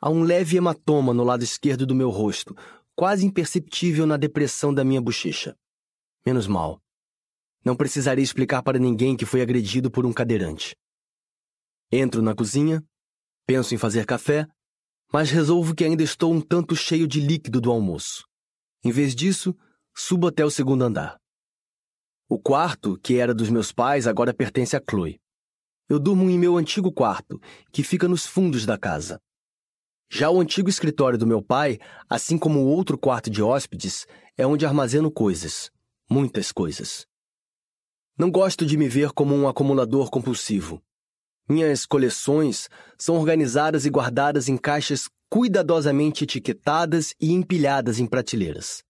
Há 0.00 0.08
um 0.08 0.22
leve 0.22 0.56
hematoma 0.56 1.12
no 1.12 1.24
lado 1.24 1.42
esquerdo 1.42 1.84
do 1.84 1.94
meu 1.94 2.08
rosto, 2.08 2.56
quase 2.94 3.26
imperceptível 3.26 4.06
na 4.06 4.16
depressão 4.16 4.72
da 4.72 4.84
minha 4.84 5.00
bochecha. 5.00 5.56
Menos 6.24 6.46
mal. 6.46 6.80
Não 7.64 7.74
precisarei 7.74 8.22
explicar 8.22 8.62
para 8.62 8.78
ninguém 8.78 9.16
que 9.16 9.26
foi 9.26 9.42
agredido 9.42 9.90
por 9.90 10.06
um 10.06 10.12
cadeirante. 10.12 10.76
Entro 11.90 12.22
na 12.22 12.34
cozinha, 12.34 12.84
penso 13.44 13.74
em 13.74 13.78
fazer 13.78 14.06
café, 14.06 14.46
mas 15.12 15.30
resolvo 15.30 15.74
que 15.74 15.84
ainda 15.84 16.02
estou 16.02 16.32
um 16.32 16.40
tanto 16.40 16.76
cheio 16.76 17.08
de 17.08 17.20
líquido 17.20 17.60
do 17.60 17.70
almoço. 17.70 18.26
Em 18.84 18.92
vez 18.92 19.14
disso, 19.14 19.56
subo 19.94 20.28
até 20.28 20.44
o 20.44 20.50
segundo 20.50 20.82
andar. 20.82 21.18
O 22.28 22.38
quarto, 22.38 22.98
que 23.02 23.16
era 23.18 23.34
dos 23.34 23.48
meus 23.48 23.72
pais, 23.72 24.06
agora 24.06 24.34
pertence 24.34 24.76
a 24.76 24.82
Chloe. 24.88 25.18
Eu 25.88 25.98
durmo 25.98 26.28
em 26.28 26.38
meu 26.38 26.56
antigo 26.56 26.92
quarto, 26.92 27.40
que 27.72 27.82
fica 27.82 28.06
nos 28.06 28.26
fundos 28.26 28.66
da 28.66 28.78
casa. 28.78 29.18
Já 30.10 30.30
o 30.30 30.40
antigo 30.40 30.70
escritório 30.70 31.18
do 31.18 31.26
meu 31.26 31.42
pai, 31.42 31.78
assim 32.08 32.38
como 32.38 32.60
o 32.60 32.66
outro 32.66 32.96
quarto 32.96 33.28
de 33.28 33.42
hóspedes, 33.42 34.06
é 34.36 34.46
onde 34.46 34.64
armazeno 34.64 35.10
coisas. 35.10 35.70
Muitas 36.10 36.50
coisas. 36.50 37.06
Não 38.18 38.30
gosto 38.30 38.64
de 38.64 38.76
me 38.76 38.88
ver 38.88 39.12
como 39.12 39.34
um 39.34 39.46
acumulador 39.46 40.10
compulsivo. 40.10 40.82
Minhas 41.48 41.84
coleções 41.84 42.68
são 42.98 43.16
organizadas 43.16 43.84
e 43.84 43.90
guardadas 43.90 44.48
em 44.48 44.56
caixas 44.56 45.08
cuidadosamente 45.30 46.24
etiquetadas 46.24 47.14
e 47.20 47.32
empilhadas 47.32 47.98
em 47.98 48.06
prateleiras. 48.06 48.82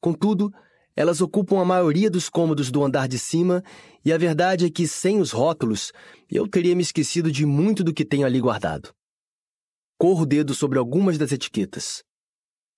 Contudo, 0.00 0.52
elas 0.94 1.22
ocupam 1.22 1.60
a 1.60 1.64
maioria 1.64 2.10
dos 2.10 2.28
cômodos 2.28 2.70
do 2.70 2.84
andar 2.84 3.08
de 3.08 3.18
cima, 3.18 3.62
e 4.04 4.12
a 4.12 4.18
verdade 4.18 4.66
é 4.66 4.70
que, 4.70 4.86
sem 4.86 5.20
os 5.20 5.32
rótulos, 5.32 5.90
eu 6.30 6.46
teria 6.46 6.76
me 6.76 6.82
esquecido 6.82 7.32
de 7.32 7.46
muito 7.46 7.82
do 7.82 7.94
que 7.94 8.04
tenho 8.04 8.26
ali 8.26 8.40
guardado. 8.40 8.94
Corro 10.04 10.24
o 10.24 10.26
dedo 10.26 10.54
sobre 10.54 10.78
algumas 10.78 11.16
das 11.16 11.32
etiquetas. 11.32 12.04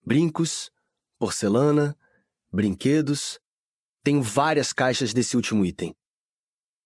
Brincos, 0.01 0.71
porcelana, 1.19 1.99
brinquedos. 2.53 3.41
Tenho 4.05 4.23
várias 4.23 4.73
caixas 4.73 5.13
desse 5.13 5.35
último 5.35 5.67
item. 5.67 5.93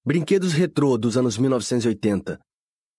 Brinquedos 0.03 0.55
retrô 0.55 0.97
dos 0.97 1.19
anos 1.19 1.37
1980. 1.37 2.41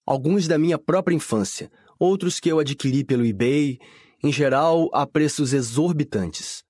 Alguns 0.05 0.47
da 0.47 0.59
minha 0.59 0.77
própria 0.77 1.15
infância, 1.15 1.71
outros 1.97 2.39
que 2.39 2.47
eu 2.47 2.59
adquiri 2.59 3.03
pelo 3.03 3.25
eBay, 3.25 3.79
em 4.23 4.31
geral 4.31 4.87
a 4.93 5.07
preços 5.07 5.51
exorbitantes. 5.51 6.63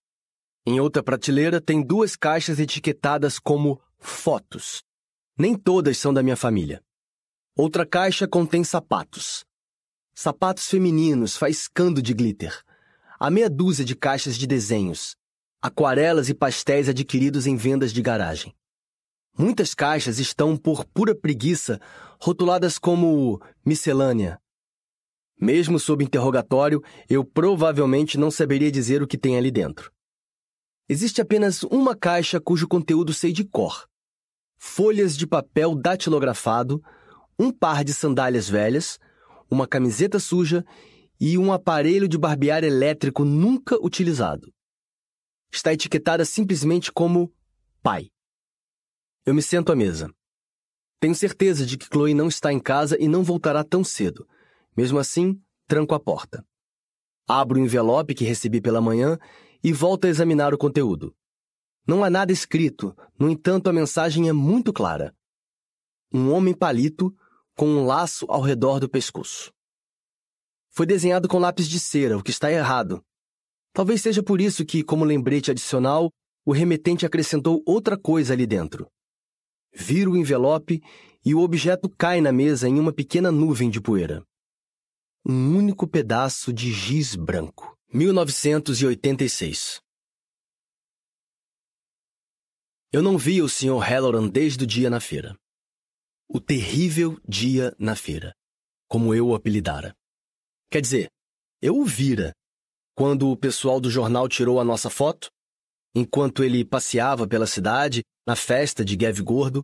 Em 0.65 0.79
outra 0.79 1.03
prateleira 1.03 1.59
tem 1.59 1.85
duas 1.85 2.15
caixas 2.15 2.59
etiquetadas 2.59 3.39
como 3.39 3.77
fotos. 3.99 4.81
Nem 5.37 5.53
todas 5.53 5.97
são 5.97 6.13
da 6.13 6.23
minha 6.23 6.37
família. 6.37 6.81
Outra 7.57 7.85
caixa 7.85 8.25
contém 8.25 8.63
sapatos 8.63 9.43
sapatos 10.21 10.67
femininos 10.67 11.35
faiscando 11.35 11.99
de 11.99 12.13
glitter, 12.13 12.55
a 13.19 13.31
meia 13.31 13.49
dúzia 13.49 13.83
de 13.83 13.95
caixas 13.95 14.37
de 14.37 14.45
desenhos, 14.45 15.15
aquarelas 15.59 16.29
e 16.29 16.33
pastéis 16.35 16.87
adquiridos 16.87 17.47
em 17.47 17.55
vendas 17.55 17.91
de 17.91 18.03
garagem. 18.03 18.53
Muitas 19.35 19.73
caixas 19.73 20.19
estão, 20.19 20.55
por 20.55 20.85
pura 20.85 21.15
preguiça, 21.15 21.81
rotuladas 22.19 22.77
como 22.77 23.41
miscelânea. 23.65 24.39
Mesmo 25.39 25.79
sob 25.79 26.03
interrogatório, 26.03 26.83
eu 27.09 27.25
provavelmente 27.25 28.15
não 28.15 28.29
saberia 28.29 28.71
dizer 28.71 29.01
o 29.01 29.07
que 29.07 29.17
tem 29.17 29.39
ali 29.39 29.49
dentro. 29.49 29.91
Existe 30.87 31.19
apenas 31.19 31.63
uma 31.63 31.95
caixa 31.95 32.39
cujo 32.39 32.67
conteúdo 32.67 33.11
sei 33.11 33.33
de 33.33 33.43
cor: 33.43 33.87
folhas 34.59 35.17
de 35.17 35.25
papel 35.25 35.73
datilografado, 35.73 36.79
um 37.39 37.51
par 37.51 37.83
de 37.83 37.91
sandálias 37.91 38.47
velhas, 38.47 38.99
uma 39.51 39.67
camiseta 39.67 40.17
suja 40.17 40.65
e 41.19 41.37
um 41.37 41.51
aparelho 41.51 42.07
de 42.07 42.17
barbear 42.17 42.63
elétrico 42.63 43.25
nunca 43.25 43.75
utilizado. 43.83 44.51
Está 45.51 45.73
etiquetada 45.73 46.23
simplesmente 46.23 46.91
como 46.91 47.31
pai. 47.83 48.09
Eu 49.25 49.35
me 49.35 49.41
sento 49.41 49.71
à 49.71 49.75
mesa. 49.75 50.09
Tenho 51.01 51.13
certeza 51.13 51.65
de 51.65 51.77
que 51.77 51.85
Chloe 51.85 52.13
não 52.13 52.29
está 52.29 52.53
em 52.53 52.59
casa 52.59 52.97
e 52.99 53.07
não 53.07 53.23
voltará 53.23 53.63
tão 53.63 53.83
cedo. 53.83 54.25
Mesmo 54.75 54.97
assim, 54.97 55.39
tranco 55.67 55.93
a 55.93 55.99
porta. 55.99 56.45
Abro 57.27 57.59
o 57.59 57.63
envelope 57.63 58.15
que 58.15 58.23
recebi 58.23 58.61
pela 58.61 58.79
manhã 58.79 59.17
e 59.63 59.73
volto 59.73 60.05
a 60.05 60.09
examinar 60.09 60.53
o 60.53 60.57
conteúdo. 60.57 61.13
Não 61.85 62.03
há 62.03 62.09
nada 62.09 62.31
escrito, 62.31 62.95
no 63.19 63.29
entanto, 63.29 63.69
a 63.69 63.73
mensagem 63.73 64.29
é 64.29 64.33
muito 64.33 64.71
clara. 64.71 65.13
Um 66.13 66.31
homem 66.31 66.53
palito 66.53 67.13
com 67.55 67.67
um 67.67 67.85
laço 67.85 68.25
ao 68.29 68.41
redor 68.41 68.79
do 68.79 68.89
pescoço. 68.89 69.51
Foi 70.69 70.85
desenhado 70.85 71.27
com 71.27 71.37
lápis 71.37 71.67
de 71.67 71.79
cera, 71.79 72.17
o 72.17 72.23
que 72.23 72.31
está 72.31 72.51
errado. 72.51 73.03
Talvez 73.73 74.01
seja 74.01 74.23
por 74.23 74.39
isso 74.39 74.65
que, 74.65 74.83
como 74.83 75.05
lembrete 75.05 75.51
adicional, 75.51 76.11
o 76.45 76.51
remetente 76.51 77.05
acrescentou 77.05 77.61
outra 77.65 77.97
coisa 77.97 78.33
ali 78.33 78.45
dentro. 78.47 78.87
Viro 79.73 80.11
o 80.11 80.17
envelope 80.17 80.81
e 81.23 81.35
o 81.35 81.39
objeto 81.39 81.89
cai 81.89 82.19
na 82.19 82.31
mesa 82.31 82.67
em 82.67 82.79
uma 82.79 82.91
pequena 82.91 83.31
nuvem 83.31 83.69
de 83.69 83.79
poeira. 83.79 84.25
Um 85.25 85.55
único 85.55 85.87
pedaço 85.87 86.51
de 86.51 86.71
giz 86.71 87.15
branco. 87.15 87.77
1986 87.93 89.79
Eu 92.91 93.01
não 93.01 93.17
vi 93.17 93.41
o 93.41 93.47
Sr. 93.47 93.79
Halloran 93.79 94.27
desde 94.27 94.63
o 94.63 94.67
dia 94.67 94.89
na 94.89 94.99
feira. 94.99 95.37
O 96.33 96.39
terrível 96.39 97.19
dia 97.27 97.75
na 97.77 97.93
feira, 97.93 98.33
como 98.87 99.13
eu 99.13 99.27
o 99.27 99.35
apelidara. 99.35 99.93
Quer 100.71 100.79
dizer, 100.79 101.09
eu 101.61 101.77
o 101.77 101.83
vira 101.83 102.31
quando 102.95 103.29
o 103.29 103.35
pessoal 103.35 103.81
do 103.81 103.89
jornal 103.89 104.29
tirou 104.29 104.57
a 104.57 104.63
nossa 104.63 104.89
foto, 104.89 105.29
enquanto 105.93 106.41
ele 106.41 106.63
passeava 106.63 107.27
pela 107.27 107.45
cidade 107.45 108.01
na 108.25 108.37
festa 108.37 108.85
de 108.85 108.95
Gav 108.95 109.19
Gordo, 109.21 109.61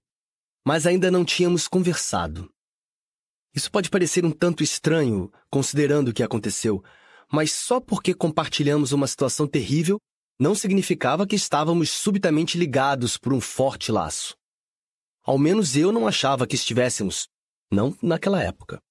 mas 0.65 0.85
ainda 0.85 1.10
não 1.10 1.23
tínhamos 1.23 1.69
conversado. 1.69 2.52
Isso 3.56 3.72
pode 3.72 3.89
parecer 3.89 4.26
um 4.26 4.31
tanto 4.31 4.61
estranho, 4.61 5.31
considerando 5.49 6.10
o 6.10 6.14
que 6.14 6.22
aconteceu, 6.22 6.84
mas 7.31 7.53
só 7.53 7.80
porque 7.80 8.14
compartilhamos 8.14 8.91
uma 8.91 9.07
situação 9.07 9.48
terrível 9.48 10.02
não 10.38 10.53
significava 10.53 11.26
que 11.26 11.38
estávamos 11.38 11.89
subitamente 11.91 12.57
ligados 12.57 13.18
por 13.18 13.31
um 13.31 13.39
forte 13.39 13.89
laço. 13.89 14.36
Ao 15.27 15.37
menos 15.37 15.75
eu 15.75 15.91
não 15.91 16.07
achava 16.07 16.47
que 16.47 16.55
estivéssemos, 16.55 17.27
não 17.69 17.93
naquela 18.01 18.41
época. 18.41 18.81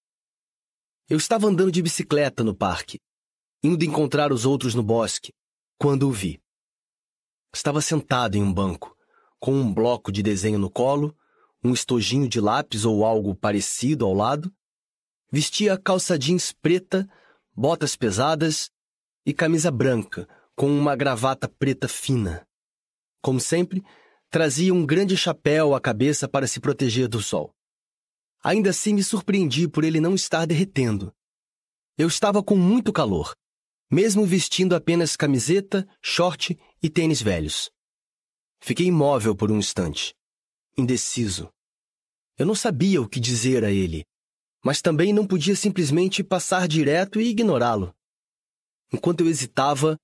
Eu 1.08 1.16
estava 1.16 1.46
andando 1.46 1.72
de 1.72 1.80
bicicleta 1.80 2.44
no 2.44 2.54
parque, 2.54 3.00
indo 3.64 3.82
encontrar 3.86 4.30
os 4.30 4.44
outros 4.44 4.74
no 4.74 4.82
bosque, 4.82 5.32
quando 5.78 6.06
o 6.06 6.12
vi. 6.12 6.38
Estava 7.54 7.80
sentado 7.80 8.36
em 8.36 8.42
um 8.42 8.52
banco, 8.52 8.94
com 9.40 9.54
um 9.54 9.72
bloco 9.72 10.12
de 10.12 10.22
desenho 10.22 10.58
no 10.58 10.70
colo, 10.70 11.16
um 11.64 11.72
estojinho 11.72 12.28
de 12.28 12.38
lápis 12.38 12.84
ou 12.84 13.02
algo 13.02 13.34
parecido 13.34 14.04
ao 14.04 14.12
lado, 14.12 14.54
vestia 15.32 15.78
calça 15.78 16.18
jeans 16.18 16.52
preta 16.52 17.08
botas 17.54 17.96
pesadas 17.96 18.70
e 19.24 19.32
camisa 19.32 19.70
branca, 19.70 20.28
com 20.54 20.68
uma 20.68 20.94
gravata 20.94 21.48
preta 21.48 21.88
fina. 21.88 22.46
Como 23.22 23.40
sempre, 23.40 23.82
trazia 24.30 24.72
um 24.74 24.84
grande 24.84 25.16
chapéu 25.16 25.74
à 25.74 25.80
cabeça 25.80 26.28
para 26.28 26.46
se 26.46 26.60
proteger 26.60 27.08
do 27.08 27.22
sol. 27.22 27.54
Ainda 28.42 28.70
assim 28.70 28.94
me 28.94 29.02
surpreendi 29.02 29.68
por 29.68 29.84
ele 29.84 30.00
não 30.00 30.14
estar 30.14 30.46
derretendo. 30.46 31.12
Eu 31.98 32.08
estava 32.08 32.42
com 32.42 32.56
muito 32.56 32.92
calor, 32.92 33.34
mesmo 33.90 34.26
vestindo 34.26 34.74
apenas 34.74 35.16
camiseta, 35.16 35.88
short 36.02 36.58
e 36.82 36.90
tênis 36.90 37.22
velhos. 37.22 37.70
Fiquei 38.60 38.86
imóvel 38.86 39.34
por 39.34 39.50
um 39.50 39.58
instante, 39.58 40.14
indeciso. 40.76 41.48
Eu 42.38 42.46
não 42.46 42.54
sabia 42.54 43.00
o 43.00 43.08
que 43.08 43.18
dizer 43.18 43.64
a 43.64 43.70
ele, 43.70 44.04
mas 44.64 44.82
também 44.82 45.12
não 45.12 45.26
podia 45.26 45.56
simplesmente 45.56 46.22
passar 46.22 46.68
direto 46.68 47.20
e 47.20 47.28
ignorá-lo. 47.28 47.94
Enquanto 48.92 49.20
eu 49.20 49.28
hesitava, 49.28 49.96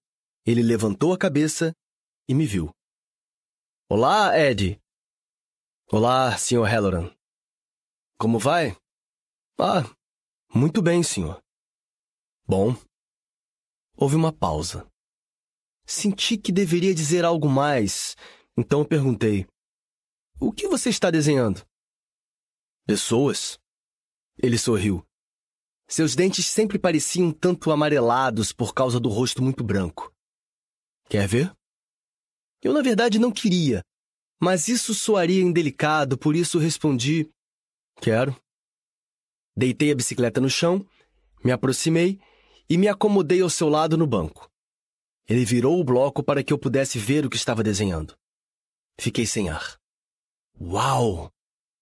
ele 0.47 0.63
levantou 0.63 1.13
a 1.13 1.19
cabeça 1.19 1.73
e 2.29 2.35
me 2.35 2.47
viu. 2.47 2.73
Olá, 3.95 4.35
Ed. 4.39 4.81
Olá, 5.93 6.35
Sr. 6.39 6.65
Halloran. 6.65 7.15
Como 8.19 8.39
vai? 8.39 8.75
Ah, 9.61 9.83
muito 10.49 10.81
bem, 10.81 11.03
senhor. 11.03 11.45
Bom. 12.49 12.75
Houve 13.95 14.17
uma 14.17 14.33
pausa. 14.33 14.91
Senti 15.85 16.39
que 16.39 16.51
deveria 16.51 16.95
dizer 16.95 17.23
algo 17.23 17.51
mais, 17.51 18.17
então 18.57 18.83
perguntei: 18.83 19.47
O 20.41 20.51
que 20.51 20.67
você 20.67 20.89
está 20.89 21.11
desenhando? 21.11 21.63
Pessoas. 22.87 23.59
Ele 24.39 24.57
sorriu. 24.57 25.07
Seus 25.87 26.17
dentes 26.17 26.47
sempre 26.47 26.79
pareciam 26.79 27.27
um 27.27 27.31
tanto 27.31 27.71
amarelados 27.71 28.55
por 28.55 28.73
causa 28.73 28.99
do 28.99 29.11
rosto 29.11 29.43
muito 29.43 29.63
branco. 29.63 30.11
Quer 31.11 31.29
ver? 31.29 31.55
Eu, 32.63 32.73
na 32.73 32.81
verdade, 32.81 33.19
não 33.19 33.33
queria, 33.33 33.83
mas 34.41 34.69
isso 34.69 34.95
soaria 34.95 35.43
indelicado, 35.43 36.17
por 36.17 36.37
isso 36.37 36.59
respondi: 36.59 37.31
Quero. 38.01 38.37
Deitei 39.57 39.93
a 39.93 39.95
bicicleta 39.95 40.41
no 40.41 40.49
chão, 40.49 40.87
me 41.45 41.53
aproximei 41.53 42.21
e 42.69 42.79
me 42.79 42.89
acomodei 42.89 43.41
ao 43.41 43.51
seu 43.51 43.69
lado 43.69 43.97
no 43.97 44.07
banco. 44.07 44.51
Ele 45.29 45.45
virou 45.45 45.79
o 45.79 45.85
bloco 45.85 46.23
para 46.23 46.43
que 46.43 46.53
eu 46.53 46.59
pudesse 46.59 46.99
ver 46.99 47.25
o 47.25 47.31
que 47.31 47.37
estava 47.37 47.63
desenhando. 47.63 48.17
Fiquei 48.99 49.27
sem 49.27 49.49
ar. 49.49 49.79
Uau! 50.61 51.31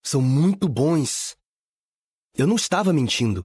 São 0.02 0.20
muito 0.20 0.68
bons! 0.68 1.36
Eu 2.34 2.46
não 2.46 2.56
estava 2.56 2.92
mentindo, 2.92 3.44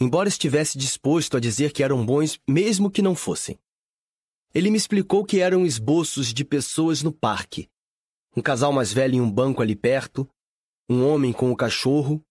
embora 0.00 0.28
estivesse 0.28 0.76
disposto 0.76 1.36
a 1.36 1.40
dizer 1.40 1.72
que 1.72 1.82
eram 1.82 2.04
bons 2.04 2.38
mesmo 2.48 2.90
que 2.90 3.02
não 3.02 3.14
fossem. 3.14 3.58
Ele 4.56 4.70
me 4.70 4.78
explicou 4.78 5.22
que 5.22 5.40
eram 5.40 5.66
esboços 5.66 6.32
de 6.32 6.42
pessoas 6.42 7.02
no 7.02 7.12
parque. 7.12 7.68
Um 8.34 8.40
casal 8.40 8.72
mais 8.72 8.90
velho 8.90 9.16
em 9.16 9.20
um 9.20 9.30
banco 9.30 9.60
ali 9.60 9.76
perto, 9.76 10.26
um 10.88 11.06
homem 11.06 11.30
com 11.30 11.52
o 11.52 11.56
cachorro 11.56 12.24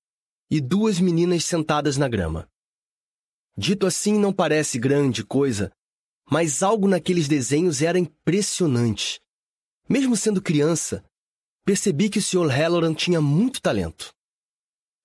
e 0.49 0.59
duas 0.59 0.99
meninas 0.99 1.45
sentadas 1.45 1.97
na 1.97 2.09
grama. 2.09 2.49
Dito 3.55 3.85
assim, 3.85 4.17
não 4.17 4.33
parece 4.33 4.79
grande 4.79 5.23
coisa, 5.23 5.71
mas 6.27 6.63
algo 6.63 6.87
naqueles 6.87 7.27
desenhos 7.27 7.83
era 7.83 7.99
impressionante. 7.99 9.21
Mesmo 9.87 10.17
sendo 10.17 10.41
criança, 10.41 11.05
percebi 11.63 12.09
que 12.09 12.17
o 12.17 12.23
Sr. 12.23 12.49
Halloran 12.49 12.95
tinha 12.95 13.21
muito 13.21 13.61
talento. 13.61 14.11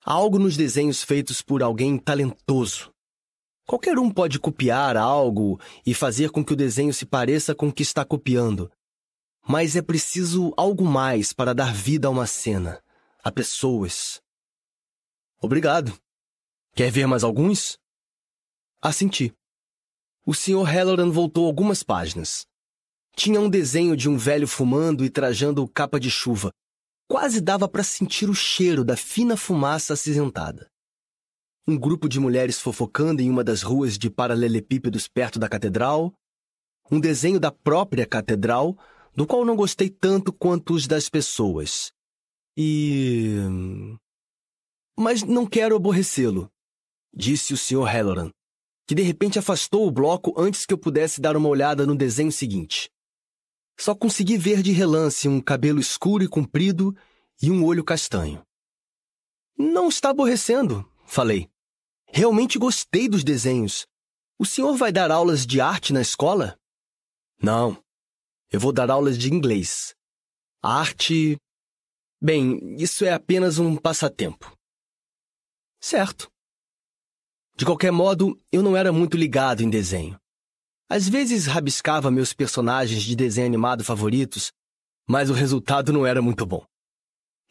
Há 0.02 0.14
algo 0.14 0.38
nos 0.38 0.56
desenhos 0.56 1.02
feitos 1.02 1.42
por 1.42 1.62
alguém 1.62 1.98
talentoso. 1.98 2.89
Qualquer 3.70 4.00
um 4.00 4.10
pode 4.10 4.40
copiar 4.40 4.96
algo 4.96 5.60
e 5.86 5.94
fazer 5.94 6.30
com 6.30 6.44
que 6.44 6.52
o 6.52 6.56
desenho 6.56 6.92
se 6.92 7.06
pareça 7.06 7.54
com 7.54 7.68
o 7.68 7.72
que 7.72 7.84
está 7.84 8.04
copiando. 8.04 8.68
Mas 9.46 9.76
é 9.76 9.80
preciso 9.80 10.52
algo 10.56 10.84
mais 10.84 11.32
para 11.32 11.54
dar 11.54 11.72
vida 11.72 12.08
a 12.08 12.10
uma 12.10 12.26
cena, 12.26 12.82
a 13.22 13.30
pessoas. 13.30 14.20
Obrigado. 15.40 15.96
Quer 16.74 16.90
ver 16.90 17.06
mais 17.06 17.22
alguns? 17.22 17.78
Assenti. 18.82 19.32
O 20.26 20.34
Sr. 20.34 20.64
Halloran 20.64 21.12
voltou 21.12 21.46
algumas 21.46 21.84
páginas. 21.84 22.44
Tinha 23.14 23.40
um 23.40 23.48
desenho 23.48 23.96
de 23.96 24.08
um 24.08 24.18
velho 24.18 24.48
fumando 24.48 25.04
e 25.04 25.08
trajando 25.08 25.68
capa 25.68 26.00
de 26.00 26.10
chuva, 26.10 26.50
Quase 27.06 27.40
dava 27.40 27.68
para 27.68 27.84
sentir 27.84 28.28
o 28.28 28.34
cheiro 28.34 28.84
da 28.84 28.96
fina 28.96 29.36
fumaça 29.36 29.92
acinzentada. 29.92 30.68
Um 31.70 31.78
grupo 31.78 32.08
de 32.08 32.18
mulheres 32.18 32.58
fofocando 32.58 33.22
em 33.22 33.30
uma 33.30 33.44
das 33.44 33.62
ruas 33.62 33.96
de 33.96 34.10
paralelepípedos 34.10 35.06
perto 35.06 35.38
da 35.38 35.48
catedral. 35.48 36.12
Um 36.90 36.98
desenho 36.98 37.38
da 37.38 37.52
própria 37.52 38.04
catedral, 38.04 38.76
do 39.14 39.24
qual 39.24 39.44
não 39.44 39.54
gostei 39.54 39.88
tanto 39.88 40.32
quanto 40.32 40.74
os 40.74 40.88
das 40.88 41.08
pessoas. 41.08 41.92
E. 42.56 43.36
Mas 44.98 45.22
não 45.22 45.46
quero 45.46 45.76
aborrecê-lo, 45.76 46.50
disse 47.14 47.54
o 47.54 47.56
Sr. 47.56 47.84
Halloran, 47.84 48.32
que 48.84 48.94
de 48.96 49.02
repente 49.02 49.38
afastou 49.38 49.86
o 49.86 49.92
bloco 49.92 50.34
antes 50.36 50.66
que 50.66 50.74
eu 50.74 50.78
pudesse 50.78 51.20
dar 51.20 51.36
uma 51.36 51.48
olhada 51.48 51.86
no 51.86 51.94
desenho 51.94 52.32
seguinte. 52.32 52.90
Só 53.78 53.94
consegui 53.94 54.36
ver 54.36 54.60
de 54.60 54.72
relance 54.72 55.28
um 55.28 55.40
cabelo 55.40 55.78
escuro 55.78 56.24
e 56.24 56.28
comprido 56.28 56.92
e 57.40 57.48
um 57.48 57.64
olho 57.64 57.84
castanho. 57.84 58.42
Não 59.56 59.88
está 59.88 60.10
aborrecendo, 60.10 60.84
falei. 61.06 61.48
Realmente 62.12 62.58
gostei 62.58 63.08
dos 63.08 63.22
desenhos. 63.22 63.86
O 64.38 64.44
senhor 64.44 64.76
vai 64.76 64.90
dar 64.90 65.10
aulas 65.10 65.46
de 65.46 65.60
arte 65.60 65.92
na 65.92 66.00
escola? 66.00 66.58
Não. 67.42 67.82
Eu 68.50 68.58
vou 68.58 68.72
dar 68.72 68.90
aulas 68.90 69.16
de 69.16 69.32
inglês. 69.32 69.94
Arte. 70.62 71.36
Bem, 72.20 72.74
isso 72.76 73.04
é 73.04 73.12
apenas 73.12 73.58
um 73.58 73.76
passatempo. 73.76 74.56
Certo. 75.80 76.30
De 77.56 77.64
qualquer 77.64 77.92
modo, 77.92 78.40
eu 78.50 78.62
não 78.62 78.76
era 78.76 78.92
muito 78.92 79.16
ligado 79.16 79.62
em 79.62 79.70
desenho. 79.70 80.18
Às 80.88 81.08
vezes 81.08 81.46
rabiscava 81.46 82.10
meus 82.10 82.32
personagens 82.32 83.02
de 83.02 83.14
desenho 83.14 83.46
animado 83.46 83.84
favoritos, 83.84 84.52
mas 85.08 85.30
o 85.30 85.32
resultado 85.32 85.92
não 85.92 86.04
era 86.04 86.20
muito 86.20 86.44
bom. 86.44 86.66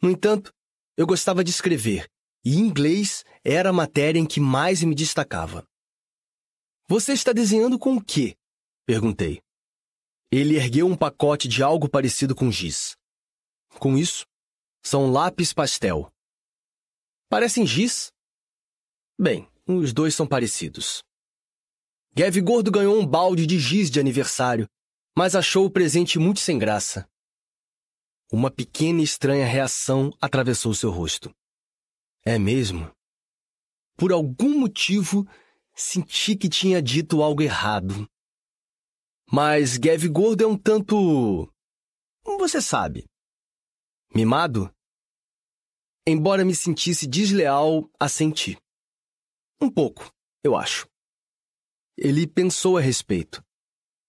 No 0.02 0.10
entanto, 0.10 0.52
eu 0.96 1.06
gostava 1.06 1.42
de 1.42 1.50
escrever, 1.50 2.08
e 2.44 2.56
inglês 2.56 3.24
era 3.44 3.70
a 3.70 3.72
matéria 3.72 4.18
em 4.18 4.26
que 4.26 4.40
mais 4.40 4.82
me 4.82 4.94
destacava. 4.94 5.66
Você 6.88 7.12
está 7.12 7.32
desenhando 7.32 7.78
com 7.78 7.96
o 7.96 8.04
quê? 8.04 8.36
perguntei. 8.86 9.40
Ele 10.32 10.56
ergueu 10.56 10.86
um 10.86 10.96
pacote 10.96 11.46
de 11.46 11.62
algo 11.62 11.88
parecido 11.88 12.34
com 12.34 12.50
giz. 12.50 12.96
Com 13.78 13.96
isso, 13.96 14.24
são 14.82 15.10
lápis 15.10 15.52
pastel. 15.52 16.12
Parecem 17.28 17.66
giz? 17.66 18.10
Bem, 19.18 19.48
os 19.66 19.92
dois 19.92 20.14
são 20.14 20.26
parecidos. 20.26 21.02
Gav 22.12 22.36
Gordo 22.40 22.70
ganhou 22.70 22.98
um 22.98 23.06
balde 23.06 23.46
de 23.46 23.58
giz 23.58 23.90
de 23.90 24.00
aniversário, 24.00 24.68
mas 25.16 25.36
achou 25.36 25.66
o 25.66 25.70
presente 25.70 26.18
muito 26.18 26.40
sem 26.40 26.58
graça. 26.58 27.08
Uma 28.32 28.50
pequena 28.50 29.00
e 29.00 29.04
estranha 29.04 29.46
reação 29.46 30.12
atravessou 30.20 30.74
seu 30.74 30.90
rosto. 30.90 31.32
É 32.30 32.38
mesmo? 32.38 32.88
Por 33.96 34.12
algum 34.12 34.56
motivo, 34.60 35.28
senti 35.74 36.36
que 36.36 36.48
tinha 36.48 36.80
dito 36.80 37.24
algo 37.24 37.42
errado. 37.42 38.08
Mas 39.28 39.76
Gav 39.76 40.06
Gordo 40.06 40.44
é 40.44 40.46
um 40.46 40.56
tanto. 40.56 41.52
Você 42.38 42.62
sabe. 42.62 43.04
Mimado? 44.14 44.72
Embora 46.06 46.44
me 46.44 46.54
sentisse 46.54 47.04
desleal, 47.04 47.90
assenti. 47.98 48.56
Um 49.60 49.68
pouco, 49.68 50.08
eu 50.44 50.54
acho. 50.54 50.88
Ele 51.98 52.28
pensou 52.28 52.78
a 52.78 52.80
respeito. 52.80 53.42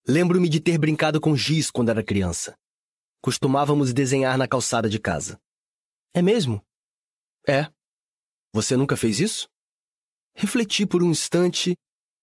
Lembro-me 0.07 0.47
de 0.47 0.59
ter 0.59 0.77
brincado 0.77 1.19
com 1.19 1.35
giz 1.35 1.71
quando 1.71 1.89
era 1.89 2.03
criança. 2.03 2.55
Costumávamos 3.19 3.91
desenhar 3.91 4.37
na 4.37 4.47
calçada 4.47 4.87
de 4.87 4.99
casa. 4.99 5.41
É 6.13 6.21
mesmo? 6.21 6.63
É. 7.47 7.65
Você 8.53 8.75
nunca 8.75 8.97
fez 8.97 9.19
isso? 9.19 9.47
Refleti 10.33 10.85
por 10.85 11.01
um 11.01 11.11
instante. 11.11 11.75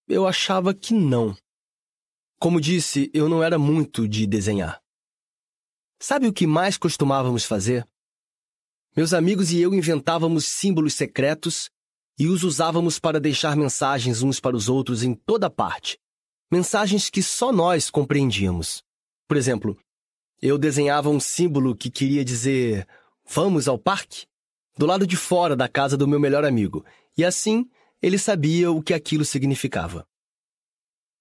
Eu 0.07 0.27
achava 0.27 0.73
que 0.73 0.93
não. 0.93 1.35
Como 2.39 2.61
disse, 2.61 3.09
eu 3.13 3.27
não 3.27 3.43
era 3.43 3.57
muito 3.57 4.07
de 4.07 4.25
desenhar. 4.27 4.81
Sabe 5.99 6.27
o 6.27 6.33
que 6.33 6.47
mais 6.47 6.77
costumávamos 6.77 7.43
fazer? 7.45 7.85
Meus 8.95 9.13
amigos 9.13 9.51
e 9.51 9.59
eu 9.59 9.73
inventávamos 9.73 10.45
símbolos 10.45 10.93
secretos 10.93 11.69
e 12.17 12.27
os 12.27 12.43
usávamos 12.43 12.99
para 12.99 13.19
deixar 13.19 13.55
mensagens 13.55 14.21
uns 14.21 14.39
para 14.39 14.55
os 14.55 14.69
outros 14.69 15.03
em 15.03 15.13
toda 15.13 15.49
parte. 15.49 15.99
Mensagens 16.51 17.09
que 17.09 17.21
só 17.21 17.51
nós 17.51 17.89
compreendíamos. 17.89 18.83
Por 19.27 19.37
exemplo, 19.37 19.77
eu 20.41 20.57
desenhava 20.57 21.09
um 21.09 21.19
símbolo 21.19 21.75
que 21.75 21.89
queria 21.91 22.23
dizer 22.23 22.87
Vamos 23.31 23.67
ao 23.67 23.77
parque? 23.77 24.25
Do 24.79 24.85
lado 24.85 25.05
de 25.05 25.17
fora 25.17 25.57
da 25.57 25.67
casa 25.67 25.97
do 25.97 26.07
meu 26.07 26.21
melhor 26.21 26.45
amigo, 26.45 26.85
e 27.17 27.25
assim 27.25 27.69
ele 28.01 28.17
sabia 28.17 28.71
o 28.71 28.81
que 28.81 28.93
aquilo 28.93 29.25
significava. 29.25 30.07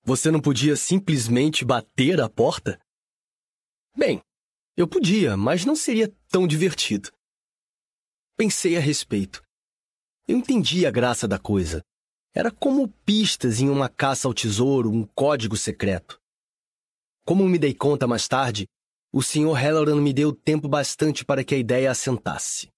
Você 0.05 0.31
não 0.31 0.41
podia 0.41 0.77
simplesmente 0.77 1.65
bater 1.65 2.21
a 2.21 2.29
porta? 2.29 2.81
Bem, 3.97 4.23
eu 4.77 4.87
podia, 4.87 5.37
mas 5.37 5.65
não 5.65 5.75
seria 5.75 6.09
tão 6.29 6.47
divertido. 6.47 7.11
Pensei 8.37 8.77
a 8.77 8.81
respeito. 8.81 9.43
Eu 10.29 10.37
entendi 10.37 10.87
a 10.87 10.91
graça 10.93 11.27
da 11.27 11.37
coisa. 11.37 11.83
Era 12.33 12.53
como 12.53 12.87
pistas 13.05 13.61
em 13.61 13.69
uma 13.69 13.89
caça 13.89 14.29
ao 14.29 14.35
tesouro, 14.35 14.89
um 14.89 15.05
código 15.05 15.57
secreto. 15.57 16.17
Como 17.27 17.43
me 17.49 17.59
dei 17.59 17.75
conta 17.75 18.07
mais 18.07 18.29
tarde, 18.29 18.69
o 19.13 19.21
Sr. 19.21 19.53
Halloran 19.55 20.01
me 20.01 20.13
deu 20.13 20.33
tempo 20.33 20.69
bastante 20.69 21.25
para 21.25 21.43
que 21.43 21.57
a 21.57 21.59
ideia 21.59 21.91
assentasse, 21.91 22.71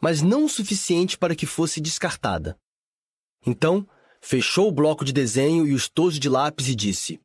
mas 0.00 0.22
não 0.22 0.44
o 0.44 0.48
suficiente 0.48 1.18
para 1.18 1.34
que 1.34 1.46
fosse 1.46 1.80
descartada. 1.80 2.58
Então, 3.46 3.88
fechou 4.20 4.68
o 4.68 4.72
bloco 4.72 5.04
de 5.04 5.12
desenho 5.12 5.66
e 5.66 5.74
os 5.74 5.88
tojos 5.88 6.18
de 6.18 6.28
lápis 6.28 6.68
e 6.68 6.74
disse: 6.74 7.20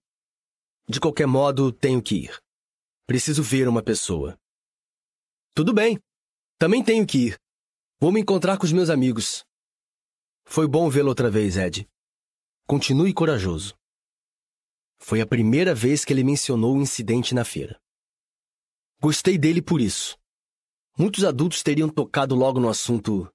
De 0.88 1.00
qualquer 1.00 1.28
modo, 1.28 1.72
tenho 1.72 2.02
que 2.02 2.16
ir. 2.16 2.44
Preciso 3.06 3.44
ver 3.44 3.68
uma 3.68 3.84
pessoa. 3.84 4.38
Tudo 5.54 5.74
bem. 5.74 6.00
Também 6.58 6.84
tenho 6.84 7.06
que 7.06 7.28
ir. 7.28 7.40
Vou 8.00 8.12
me 8.12 8.22
encontrar 8.22 8.58
com 8.58 8.66
os 8.66 8.72
meus 8.72 8.90
amigos. 8.90 9.46
Foi 10.46 10.68
bom 10.68 10.90
vê-lo 10.90 11.10
outra 11.10 11.30
vez, 11.30 11.58
Ed. 11.58 11.88
Continue 12.66 13.14
corajoso. 13.14 13.76
Foi 14.98 15.20
a 15.20 15.28
primeira 15.28 15.76
vez 15.76 16.06
que 16.06 16.14
ele 16.14 16.24
mencionou 16.24 16.76
o 16.76 16.82
incidente 16.82 17.36
na 17.36 17.44
feira. 17.44 17.80
Gostei 19.02 19.38
dele 19.38 19.62
por 19.62 19.82
isso. 19.82 20.18
Muitos 20.96 21.24
adultos 21.24 21.64
teriam 21.64 21.90
tocado 21.90 22.36
logo 22.36 22.60
no 22.60 22.70
assunto. 22.70 23.28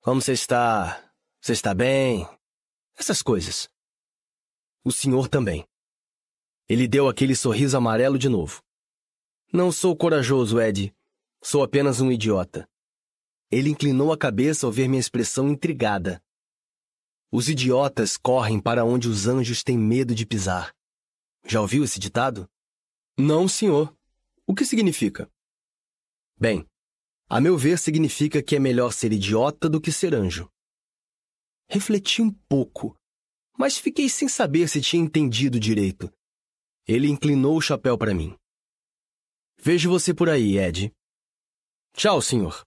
Como 0.00 0.20
você 0.20 0.32
está? 0.32 1.12
Você 1.40 1.52
está 1.52 1.72
bem? 1.72 2.28
Essas 2.96 3.22
coisas. 3.22 3.70
O 4.82 4.90
senhor 4.90 5.28
também. 5.28 5.64
Ele 6.68 6.88
deu 6.88 7.08
aquele 7.08 7.36
sorriso 7.36 7.76
amarelo 7.76 8.18
de 8.18 8.28
novo. 8.28 8.64
Não 9.52 9.70
sou 9.70 9.96
corajoso, 9.96 10.60
Ed. 10.60 10.92
Sou 11.40 11.62
apenas 11.62 12.00
um 12.00 12.10
idiota. 12.10 12.68
Ele 13.48 13.70
inclinou 13.70 14.12
a 14.12 14.18
cabeça 14.18 14.66
ao 14.66 14.72
ver 14.72 14.88
minha 14.88 14.98
expressão 14.98 15.48
intrigada. 15.48 16.20
Os 17.30 17.48
idiotas 17.48 18.16
correm 18.16 18.60
para 18.60 18.84
onde 18.84 19.08
os 19.08 19.28
anjos 19.28 19.62
têm 19.62 19.78
medo 19.78 20.16
de 20.16 20.26
pisar. 20.26 20.74
Já 21.46 21.60
ouviu 21.60 21.84
esse 21.84 22.00
ditado? 22.00 22.50
Não, 23.16 23.46
senhor. 23.46 23.96
O 24.44 24.52
que 24.52 24.64
significa? 24.64 25.30
Bem, 26.36 26.68
a 27.28 27.40
meu 27.40 27.58
ver, 27.58 27.78
significa 27.78 28.42
que 28.42 28.56
é 28.56 28.58
melhor 28.58 28.90
ser 28.92 29.12
idiota 29.12 29.68
do 29.68 29.80
que 29.80 29.92
ser 29.92 30.14
anjo. 30.14 30.50
Refleti 31.68 32.22
um 32.22 32.32
pouco, 32.48 32.96
mas 33.58 33.76
fiquei 33.76 34.08
sem 34.08 34.28
saber 34.28 34.68
se 34.68 34.80
tinha 34.80 35.02
entendido 35.02 35.60
direito. 35.60 36.10
Ele 36.86 37.08
inclinou 37.08 37.56
o 37.56 37.60
chapéu 37.60 37.98
para 37.98 38.14
mim. 38.14 38.34
Vejo 39.58 39.90
você 39.90 40.14
por 40.14 40.30
aí, 40.30 40.56
Ed. 40.56 40.90
Tchau, 41.94 42.22
senhor. 42.22 42.64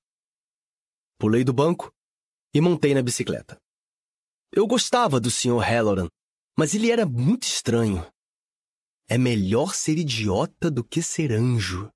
Pulei 1.17 1.43
do 1.43 1.53
banco 1.53 1.91
e 2.53 2.59
montei 2.59 2.93
na 2.93 3.01
bicicleta. 3.01 3.57
Eu 4.51 4.67
gostava 4.67 5.19
do 5.19 5.31
Sr. 5.31 5.59
Halloran, 5.59 6.07
mas 6.57 6.75
ele 6.75 6.91
era 6.91 7.05
muito 7.05 7.43
estranho. 7.43 8.05
É 9.07 9.17
melhor 9.17 9.73
ser 9.73 9.97
idiota 9.97 10.69
do 10.69 10.83
que 10.83 11.01
ser 11.01 11.31
anjo. 11.31 11.89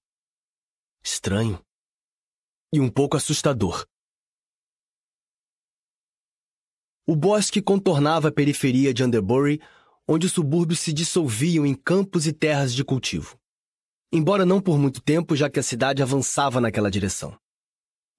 Estranho. 1.04 1.65
E 2.76 2.80
um 2.82 2.90
pouco 2.90 3.16
assustador. 3.16 3.88
O 7.08 7.16
bosque 7.16 7.62
contornava 7.62 8.28
a 8.28 8.32
periferia 8.34 8.94
de 8.94 9.02
Underbury, 9.02 9.62
onde 10.06 10.26
os 10.26 10.34
subúrbios 10.34 10.82
se 10.82 10.92
dissolviam 10.92 11.66
em 11.66 11.74
campos 11.74 12.28
e 12.28 12.34
terras 12.34 12.76
de 12.76 12.84
cultivo. 12.84 13.40
Embora 14.12 14.46
não 14.46 14.60
por 14.60 14.78
muito 14.78 15.02
tempo, 15.02 15.38
já 15.38 15.50
que 15.50 15.58
a 15.58 15.64
cidade 15.64 16.04
avançava 16.04 16.60
naquela 16.60 16.92
direção. 16.92 17.40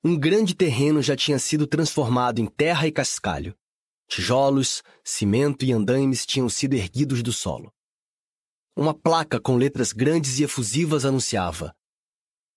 Um 0.03 0.19
grande 0.19 0.55
terreno 0.55 1.03
já 1.03 1.15
tinha 1.15 1.39
sido 1.39 1.67
transformado 1.67 2.39
em 2.39 2.47
terra 2.47 2.87
e 2.87 2.93
cascalho. 2.93 3.55
Tijolos, 4.09 4.83
cimento 5.05 5.67
e 5.67 5.73
andaimes 5.75 6.25
tinham 6.25 6.49
sido 6.49 6.73
erguidos 6.73 7.23
do 7.23 7.31
solo. 7.31 7.71
Uma 8.75 8.95
placa 8.95 9.39
com 9.39 9.55
letras 9.55 9.93
grandes 9.93 10.39
e 10.39 10.45
efusivas 10.45 11.05
anunciava: 11.05 11.77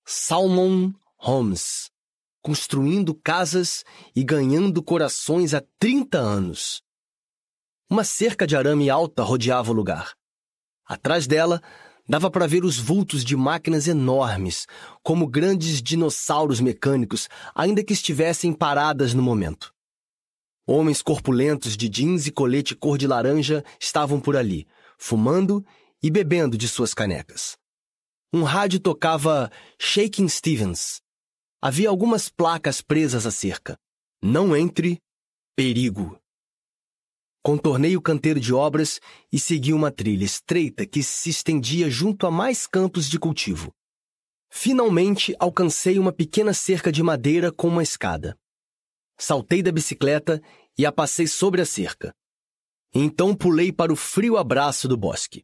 Salmon 0.05 0.93
Homes, 1.21 1.88
construindo 2.41 3.13
casas 3.13 3.83
e 4.15 4.23
ganhando 4.23 4.81
corações 4.81 5.53
há 5.53 5.63
30 5.77 6.17
anos. 6.17 6.81
Uma 7.89 8.03
cerca 8.03 8.45
de 8.45 8.55
arame 8.55 8.89
alta 8.89 9.23
rodeava 9.23 9.71
o 9.71 9.73
lugar. 9.73 10.13
Atrás 10.85 11.27
dela, 11.27 11.61
dava 12.07 12.31
para 12.31 12.47
ver 12.47 12.63
os 12.63 12.77
vultos 12.77 13.23
de 13.23 13.35
máquinas 13.35 13.87
enormes, 13.87 14.65
como 15.03 15.27
grandes 15.27 15.81
dinossauros 15.81 16.59
mecânicos, 16.59 17.29
ainda 17.53 17.83
que 17.83 17.93
estivessem 17.93 18.51
paradas 18.51 19.13
no 19.13 19.21
momento. 19.21 19.73
Homens 20.67 21.01
corpulentos 21.01 21.75
de 21.75 21.89
jeans 21.89 22.27
e 22.27 22.31
colete 22.31 22.75
cor 22.75 22.97
de 22.97 23.07
laranja 23.07 23.63
estavam 23.79 24.19
por 24.19 24.35
ali, 24.35 24.67
fumando 24.97 25.65
e 26.01 26.09
bebendo 26.09 26.57
de 26.57 26.67
suas 26.67 26.93
canecas. 26.93 27.57
Um 28.31 28.43
rádio 28.43 28.79
tocava 28.79 29.51
Shaking 29.79 30.27
Stevens. 30.27 31.01
Havia 31.61 31.89
algumas 31.89 32.29
placas 32.29 32.81
presas 32.81 33.25
à 33.25 33.31
cerca. 33.31 33.77
Não 34.21 34.55
entre. 34.55 34.97
Perigo. 35.57 36.17
Contornei 37.43 37.97
o 37.97 38.01
canteiro 38.01 38.39
de 38.39 38.53
obras 38.53 39.01
e 39.29 39.37
segui 39.37 39.73
uma 39.73 39.91
trilha 39.91 40.23
estreita 40.23 40.85
que 40.85 41.03
se 41.03 41.29
estendia 41.29 41.89
junto 41.89 42.25
a 42.25 42.31
mais 42.31 42.65
campos 42.65 43.09
de 43.09 43.19
cultivo. 43.19 43.73
Finalmente 44.49 45.35
alcancei 45.37 45.99
uma 45.99 46.13
pequena 46.13 46.53
cerca 46.53 46.93
de 46.93 47.03
madeira 47.03 47.51
com 47.51 47.67
uma 47.67 47.83
escada. 47.83 48.37
Saltei 49.17 49.61
da 49.61 49.71
bicicleta 49.71 50.41
e 50.77 50.85
a 50.85 50.93
passei 50.93 51.27
sobre 51.27 51.61
a 51.61 51.65
cerca. 51.65 52.15
Então 52.93 53.35
pulei 53.35 53.69
para 53.69 53.91
o 53.91 53.97
frio 53.97 54.37
abraço 54.37 54.87
do 54.87 54.95
bosque. 54.95 55.43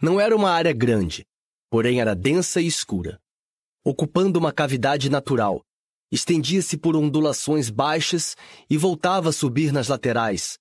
Não 0.00 0.18
era 0.18 0.34
uma 0.34 0.50
área 0.50 0.72
grande, 0.72 1.26
porém 1.68 2.00
era 2.00 2.14
densa 2.14 2.62
e 2.62 2.66
escura. 2.66 3.22
Ocupando 3.84 4.38
uma 4.38 4.50
cavidade 4.50 5.10
natural, 5.10 5.62
estendia-se 6.10 6.78
por 6.78 6.96
ondulações 6.96 7.68
baixas 7.68 8.34
e 8.70 8.78
voltava 8.78 9.28
a 9.28 9.32
subir 9.32 9.72
nas 9.72 9.88
laterais, 9.88 10.58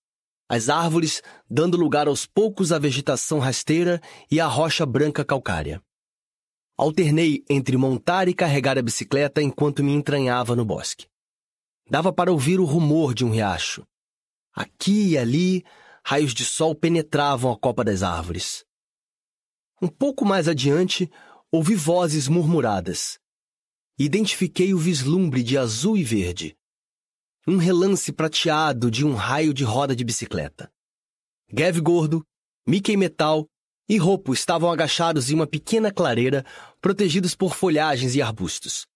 as 0.49 0.67
árvores 0.67 1.21
dando 1.49 1.77
lugar 1.77 2.07
aos 2.07 2.25
poucos 2.25 2.71
à 2.71 2.77
vegetação 2.77 3.39
rasteira 3.39 4.01
e 4.29 4.39
à 4.41 4.45
rocha 4.45 4.85
branca 4.85 5.23
calcária. 5.23 5.81
Alternei 6.77 7.43
entre 7.49 7.77
montar 7.77 8.27
e 8.27 8.33
carregar 8.33 8.77
a 8.77 8.81
bicicleta 8.81 9.41
enquanto 9.41 9.83
me 9.83 9.93
entranhava 9.93 10.55
no 10.55 10.65
bosque. 10.65 11.07
Dava 11.89 12.11
para 12.11 12.31
ouvir 12.31 12.59
o 12.59 12.65
rumor 12.65 13.13
de 13.13 13.23
um 13.23 13.29
riacho. 13.29 13.83
Aqui 14.53 15.11
e 15.11 15.17
ali, 15.17 15.63
raios 16.03 16.33
de 16.33 16.43
sol 16.43 16.75
penetravam 16.75 17.51
a 17.51 17.57
copa 17.57 17.83
das 17.83 18.03
árvores. 18.03 18.65
Um 19.81 19.87
pouco 19.87 20.25
mais 20.25 20.47
adiante, 20.47 21.09
ouvi 21.55 21.75
vozes 21.75 22.27
murmuradas. 22.27 23.19
Identifiquei 23.95 24.73
o 24.73 24.77
vislumbre 24.79 25.43
de 25.43 25.55
azul 25.55 25.95
e 25.95 26.03
verde. 26.03 26.57
Um 27.47 27.57
relance 27.57 28.11
prateado 28.11 28.89
de 28.89 29.05
um 29.05 29.13
raio 29.13 29.53
de 29.53 29.63
roda 29.63 29.95
de 29.95 30.03
bicicleta. 30.03 30.71
Gav 31.51 31.79
Gordo, 31.79 32.25
Mickey 32.67 32.97
Metal 32.97 33.45
e 33.87 33.99
Ropo 33.99 34.33
estavam 34.33 34.71
agachados 34.71 35.29
em 35.29 35.35
uma 35.35 35.45
pequena 35.45 35.91
clareira, 35.91 36.43
protegidos 36.81 37.35
por 37.35 37.53
folhagens 37.53 38.15
e 38.15 38.21
arbustos. 38.21 38.87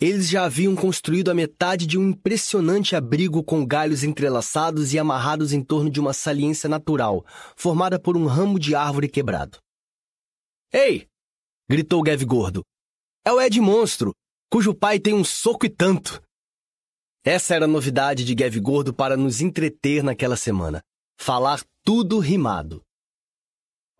Eles 0.00 0.28
já 0.28 0.44
haviam 0.44 0.76
construído 0.76 1.32
a 1.32 1.34
metade 1.34 1.84
de 1.84 1.98
um 1.98 2.10
impressionante 2.10 2.94
abrigo 2.94 3.42
com 3.42 3.66
galhos 3.66 4.04
entrelaçados 4.04 4.94
e 4.94 5.00
amarrados 5.00 5.52
em 5.52 5.64
torno 5.64 5.90
de 5.90 5.98
uma 5.98 6.12
saliência 6.12 6.68
natural, 6.68 7.26
formada 7.56 7.98
por 7.98 8.16
um 8.16 8.26
ramo 8.26 8.56
de 8.56 8.76
árvore 8.76 9.08
quebrado. 9.08 9.58
Ei! 10.72 11.08
Gritou 11.70 12.02
Gav 12.02 12.24
Gordo. 12.24 12.64
É 13.24 13.30
o 13.30 13.40
Ed 13.40 13.60
Monstro, 13.60 14.14
cujo 14.50 14.74
pai 14.74 14.98
tem 14.98 15.12
um 15.12 15.22
soco 15.22 15.66
e 15.66 15.68
tanto. 15.68 16.22
Essa 17.22 17.54
era 17.54 17.66
a 17.66 17.68
novidade 17.68 18.24
de 18.24 18.34
Gav 18.34 18.58
Gordo 18.60 18.94
para 18.94 19.16
nos 19.16 19.42
entreter 19.42 20.02
naquela 20.02 20.36
semana. 20.36 20.82
Falar 21.20 21.62
tudo 21.84 22.18
rimado. 22.20 22.82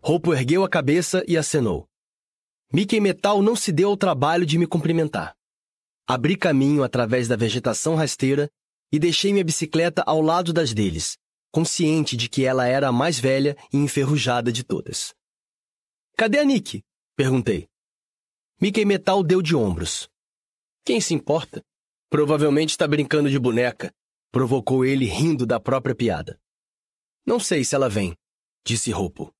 Roupo 0.00 0.32
ergueu 0.32 0.64
a 0.64 0.68
cabeça 0.68 1.22
e 1.28 1.36
acenou. 1.36 1.86
Mickey 2.72 3.00
Metal 3.00 3.42
não 3.42 3.54
se 3.54 3.70
deu 3.70 3.90
ao 3.90 3.96
trabalho 3.96 4.46
de 4.46 4.56
me 4.56 4.66
cumprimentar. 4.66 5.34
Abri 6.06 6.36
caminho 6.36 6.82
através 6.82 7.28
da 7.28 7.36
vegetação 7.36 7.96
rasteira 7.96 8.48
e 8.90 8.98
deixei 8.98 9.32
minha 9.32 9.44
bicicleta 9.44 10.02
ao 10.06 10.22
lado 10.22 10.54
das 10.54 10.72
deles, 10.72 11.18
consciente 11.50 12.16
de 12.16 12.30
que 12.30 12.44
ela 12.44 12.66
era 12.66 12.88
a 12.88 12.92
mais 12.92 13.18
velha 13.18 13.54
e 13.70 13.76
enferrujada 13.76 14.50
de 14.50 14.64
todas. 14.64 15.12
Cadê 16.16 16.38
a 16.38 16.44
Nick? 16.44 16.82
Perguntei. 17.18 17.68
Mickey 18.60 18.84
Metal 18.84 19.24
deu 19.24 19.42
de 19.42 19.56
ombros. 19.56 20.08
Quem 20.84 21.00
se 21.00 21.14
importa? 21.14 21.64
Provavelmente 22.08 22.70
está 22.70 22.86
brincando 22.86 23.28
de 23.28 23.36
boneca, 23.40 23.92
provocou 24.30 24.84
ele 24.84 25.04
rindo 25.06 25.44
da 25.44 25.58
própria 25.58 25.96
piada. 25.96 26.38
Não 27.26 27.40
sei 27.40 27.64
se 27.64 27.74
ela 27.74 27.88
vem, 27.88 28.16
disse 28.64 28.92
Roupo. 28.92 29.34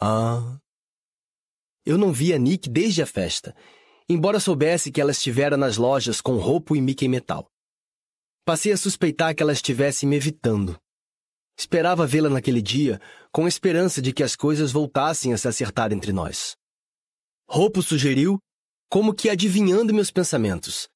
Ah. 0.00 0.58
Eu 1.86 1.96
não 1.96 2.12
via 2.12 2.36
Nick 2.36 2.68
desde 2.68 3.00
a 3.00 3.06
festa, 3.06 3.54
embora 4.08 4.40
soubesse 4.40 4.90
que 4.90 5.00
ela 5.00 5.12
estivera 5.12 5.56
nas 5.56 5.76
lojas 5.76 6.20
com 6.20 6.36
Roupo 6.36 6.74
e 6.74 6.80
Mickey 6.80 7.06
Metal. 7.06 7.48
Passei 8.44 8.72
a 8.72 8.76
suspeitar 8.76 9.36
que 9.36 9.42
ela 9.42 9.52
estivesse 9.52 10.04
me 10.04 10.16
evitando. 10.16 10.76
Esperava 11.56 12.04
vê-la 12.08 12.28
naquele 12.28 12.60
dia, 12.60 13.00
com 13.30 13.44
a 13.44 13.48
esperança 13.48 14.02
de 14.02 14.12
que 14.12 14.24
as 14.24 14.34
coisas 14.34 14.72
voltassem 14.72 15.32
a 15.32 15.38
se 15.38 15.46
acertar 15.46 15.92
entre 15.92 16.12
nós. 16.12 16.58
Roupo 17.50 17.82
sugeriu, 17.82 18.38
como 18.90 19.14
que 19.14 19.30
adivinhando 19.30 19.94
meus 19.94 20.10
pensamentos. 20.10 20.86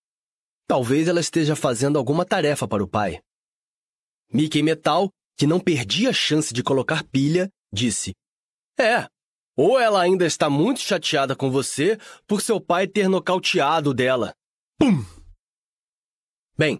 Talvez 0.66 1.08
ela 1.08 1.18
esteja 1.18 1.56
fazendo 1.56 1.98
alguma 1.98 2.26
tarefa 2.26 2.68
para 2.68 2.84
o 2.84 2.88
pai. 2.88 3.22
Mickey 4.30 4.62
Metal, 4.62 5.10
que 5.34 5.46
não 5.46 5.58
perdia 5.58 6.10
a 6.10 6.12
chance 6.12 6.52
de 6.52 6.62
colocar 6.62 7.04
pilha, 7.04 7.50
disse: 7.72 8.12
É, 8.78 9.08
ou 9.56 9.80
ela 9.80 10.02
ainda 10.02 10.26
está 10.26 10.50
muito 10.50 10.80
chateada 10.80 11.34
com 11.34 11.50
você 11.50 11.98
por 12.26 12.42
seu 12.42 12.60
pai 12.60 12.86
ter 12.86 13.08
nocauteado 13.08 13.94
dela. 13.94 14.34
Pum! 14.78 15.02
Bem, 16.56 16.78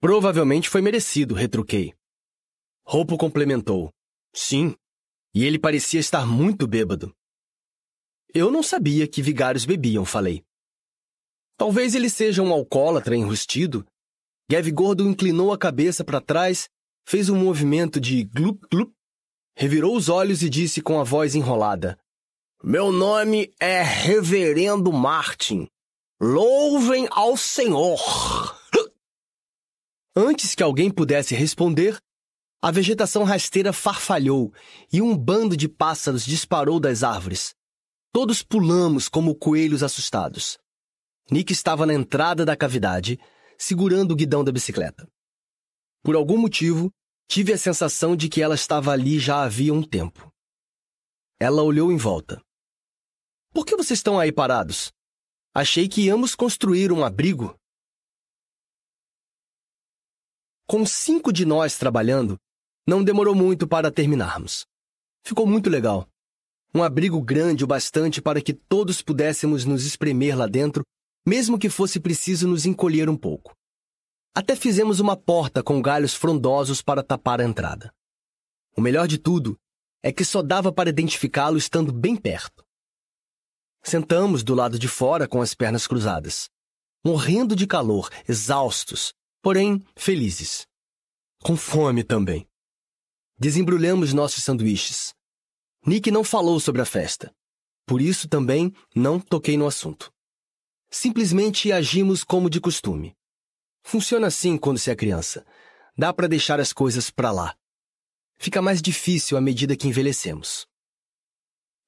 provavelmente 0.00 0.70
foi 0.70 0.80
merecido, 0.80 1.34
retruquei. 1.34 1.92
Roupo 2.86 3.18
complementou. 3.18 3.92
Sim, 4.34 4.74
e 5.34 5.44
ele 5.44 5.58
parecia 5.58 6.00
estar 6.00 6.26
muito 6.26 6.66
bêbado. 6.66 7.14
Eu 8.34 8.50
não 8.50 8.62
sabia 8.62 9.08
que 9.08 9.22
vigários 9.22 9.64
bebiam, 9.64 10.04
falei. 10.04 10.44
Talvez 11.56 11.94
ele 11.94 12.08
seja 12.08 12.42
um 12.42 12.52
alcoólatra 12.52 13.16
enrustido. 13.16 13.86
Gav 14.50 14.70
Gordo 14.70 15.06
inclinou 15.06 15.52
a 15.52 15.58
cabeça 15.58 16.04
para 16.04 16.20
trás, 16.20 16.68
fez 17.06 17.28
um 17.28 17.36
movimento 17.36 18.00
de 18.00 18.24
glup 18.24 18.64
glup, 18.70 18.92
revirou 19.56 19.96
os 19.96 20.08
olhos 20.08 20.42
e 20.42 20.48
disse 20.48 20.80
com 20.80 20.98
a 20.98 21.04
voz 21.04 21.34
enrolada: 21.34 21.98
Meu 22.62 22.90
nome 22.90 23.52
é 23.60 23.82
Reverendo 23.82 24.92
Martin. 24.92 25.68
Louvem 26.20 27.08
ao 27.10 27.36
Senhor! 27.36 27.98
Antes 30.16 30.54
que 30.54 30.62
alguém 30.62 30.90
pudesse 30.90 31.34
responder, 31.34 31.98
a 32.62 32.70
vegetação 32.70 33.24
rasteira 33.24 33.72
farfalhou 33.72 34.52
e 34.92 35.00
um 35.00 35.16
bando 35.16 35.56
de 35.56 35.68
pássaros 35.68 36.24
disparou 36.24 36.78
das 36.78 37.02
árvores. 37.02 37.54
Todos 38.12 38.42
pulamos 38.42 39.08
como 39.08 39.36
coelhos 39.36 39.84
assustados. 39.84 40.58
Nick 41.30 41.52
estava 41.52 41.86
na 41.86 41.94
entrada 41.94 42.44
da 42.44 42.56
cavidade, 42.56 43.18
segurando 43.56 44.12
o 44.12 44.16
guidão 44.16 44.42
da 44.42 44.50
bicicleta. 44.50 45.08
Por 46.02 46.16
algum 46.16 46.36
motivo, 46.36 46.90
tive 47.28 47.52
a 47.52 47.58
sensação 47.58 48.16
de 48.16 48.28
que 48.28 48.42
ela 48.42 48.56
estava 48.56 48.90
ali 48.90 49.20
já 49.20 49.42
havia 49.42 49.72
um 49.72 49.82
tempo. 49.82 50.32
Ela 51.38 51.62
olhou 51.62 51.92
em 51.92 51.96
volta. 51.96 52.42
Por 53.52 53.64
que 53.64 53.76
vocês 53.76 54.00
estão 54.00 54.18
aí 54.18 54.32
parados? 54.32 54.90
Achei 55.54 55.88
que 55.88 56.02
íamos 56.02 56.34
construir 56.34 56.90
um 56.90 57.04
abrigo. 57.04 57.56
Com 60.66 60.84
cinco 60.84 61.32
de 61.32 61.44
nós 61.44 61.78
trabalhando, 61.78 62.36
não 62.86 63.04
demorou 63.04 63.34
muito 63.36 63.68
para 63.68 63.90
terminarmos. 63.90 64.66
Ficou 65.24 65.46
muito 65.46 65.70
legal. 65.70 66.08
Um 66.74 66.82
abrigo 66.82 67.20
grande 67.20 67.64
o 67.64 67.66
bastante 67.66 68.22
para 68.22 68.40
que 68.40 68.52
todos 68.54 69.02
pudéssemos 69.02 69.64
nos 69.64 69.84
espremer 69.84 70.36
lá 70.36 70.46
dentro 70.46 70.84
mesmo 71.26 71.58
que 71.58 71.68
fosse 71.68 72.00
preciso 72.00 72.48
nos 72.48 72.66
encolher 72.66 73.08
um 73.08 73.16
pouco. 73.16 73.54
Até 74.34 74.54
fizemos 74.54 75.00
uma 75.00 75.16
porta 75.16 75.62
com 75.62 75.82
galhos 75.82 76.14
frondosos 76.14 76.82
para 76.82 77.02
tapar 77.02 77.40
a 77.40 77.44
entrada. 77.44 77.92
O 78.76 78.80
melhor 78.80 79.06
de 79.06 79.18
tudo 79.18 79.56
é 80.02 80.12
que 80.12 80.24
só 80.24 80.42
dava 80.42 80.72
para 80.72 80.90
identificá-lo 80.90 81.58
estando 81.58 81.92
bem 81.92 82.16
perto. 82.16 82.64
Sentamos 83.82 84.42
do 84.42 84.54
lado 84.54 84.78
de 84.78 84.88
fora 84.88 85.26
com 85.26 85.40
as 85.40 85.54
pernas 85.54 85.86
cruzadas, 85.86 86.48
morrendo 87.04 87.56
de 87.56 87.66
calor, 87.66 88.08
exaustos, 88.28 89.12
porém 89.42 89.84
felizes. 89.96 90.66
Com 91.42 91.56
fome 91.56 92.04
também. 92.04 92.46
Desembrulhamos 93.38 94.12
nossos 94.12 94.44
sanduíches. 94.44 95.14
Nick 95.86 96.10
não 96.10 96.22
falou 96.22 96.60
sobre 96.60 96.82
a 96.82 96.84
festa. 96.84 97.34
Por 97.86 98.00
isso 98.00 98.28
também 98.28 98.72
não 98.94 99.18
toquei 99.18 99.56
no 99.56 99.66
assunto. 99.66 100.12
Simplesmente 100.90 101.72
agimos 101.72 102.22
como 102.22 102.50
de 102.50 102.60
costume. 102.60 103.16
Funciona 103.82 104.26
assim 104.26 104.58
quando 104.58 104.78
se 104.78 104.90
é 104.90 104.96
criança. 104.96 105.44
Dá 105.96 106.12
para 106.12 106.28
deixar 106.28 106.60
as 106.60 106.72
coisas 106.72 107.10
para 107.10 107.30
lá. 107.30 107.56
Fica 108.38 108.60
mais 108.60 108.80
difícil 108.80 109.36
à 109.36 109.40
medida 109.40 109.76
que 109.76 109.88
envelhecemos. 109.88 110.66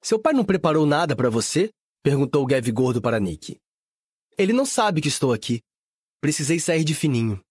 Seu 0.01 0.19
pai 0.19 0.33
não 0.33 0.43
preparou 0.43 0.85
nada 0.85 1.15
para 1.15 1.29
você? 1.29 1.71
perguntou 2.01 2.45
Gav 2.45 2.69
Gordo 2.71 3.01
para 3.01 3.19
Nick. 3.19 3.57
Ele 4.37 4.51
não 4.51 4.65
sabe 4.65 5.01
que 5.01 5.07
estou 5.07 5.31
aqui. 5.31 5.61
Precisei 6.19 6.59
sair 6.59 6.83
de 6.83 6.93
fininho. 6.93 7.41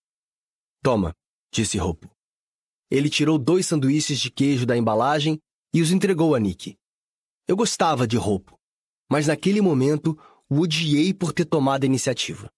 Toma, 0.83 1.15
disse 1.53 1.79
Roupo. 1.79 2.11
Ele 2.91 3.09
tirou 3.09 3.39
dois 3.39 3.67
sanduíches 3.67 4.19
de 4.21 4.31
queijo 4.31 4.67
da 4.67 4.77
embalagem 4.77 5.41
e 5.73 5.81
os 5.81 5.91
entregou 5.91 6.35
a 6.35 6.41
Nick. 6.41 6.77
Eu 7.47 7.57
gostava 7.57 8.07
de 8.07 8.17
Roupo, 8.17 8.59
mas 9.11 9.27
naquele 9.27 9.61
momento 9.61 10.19
o 10.49 10.61
odiei 10.61 11.15
por 11.15 11.33
ter 11.33 11.45
tomado 11.45 11.85
a 11.85 11.87
iniciativa. 11.87 12.53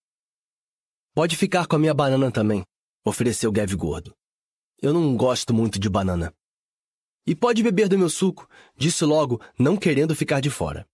Pode 1.14 1.36
ficar 1.36 1.66
com 1.66 1.76
a 1.76 1.78
minha 1.78 1.94
banana 1.94 2.30
também, 2.30 2.64
ofereceu 3.04 3.52
Gav 3.52 3.72
Gordo. 3.76 4.14
Eu 4.82 4.92
não 4.92 5.16
gosto 5.16 5.54
muito 5.54 5.78
de 5.78 5.88
banana. 5.88 6.34
E 7.26 7.34
pode 7.34 7.62
beber 7.62 7.88
do 7.88 7.98
meu 7.98 8.10
suco, 8.10 8.48
disse 8.76 9.04
logo, 9.04 9.40
não 9.58 9.76
querendo 9.76 10.14
ficar 10.14 10.40
de 10.40 10.50
fora. 10.50 10.86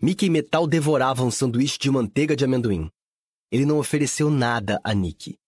Mickey 0.00 0.28
Metal 0.28 0.66
devorava 0.66 1.24
um 1.24 1.30
sanduíche 1.30 1.78
de 1.78 1.90
manteiga 1.90 2.36
de 2.36 2.44
amendoim. 2.44 2.90
Ele 3.50 3.64
não 3.64 3.78
ofereceu 3.78 4.30
nada 4.30 4.78
a 4.84 4.92
Nick. 4.92 5.38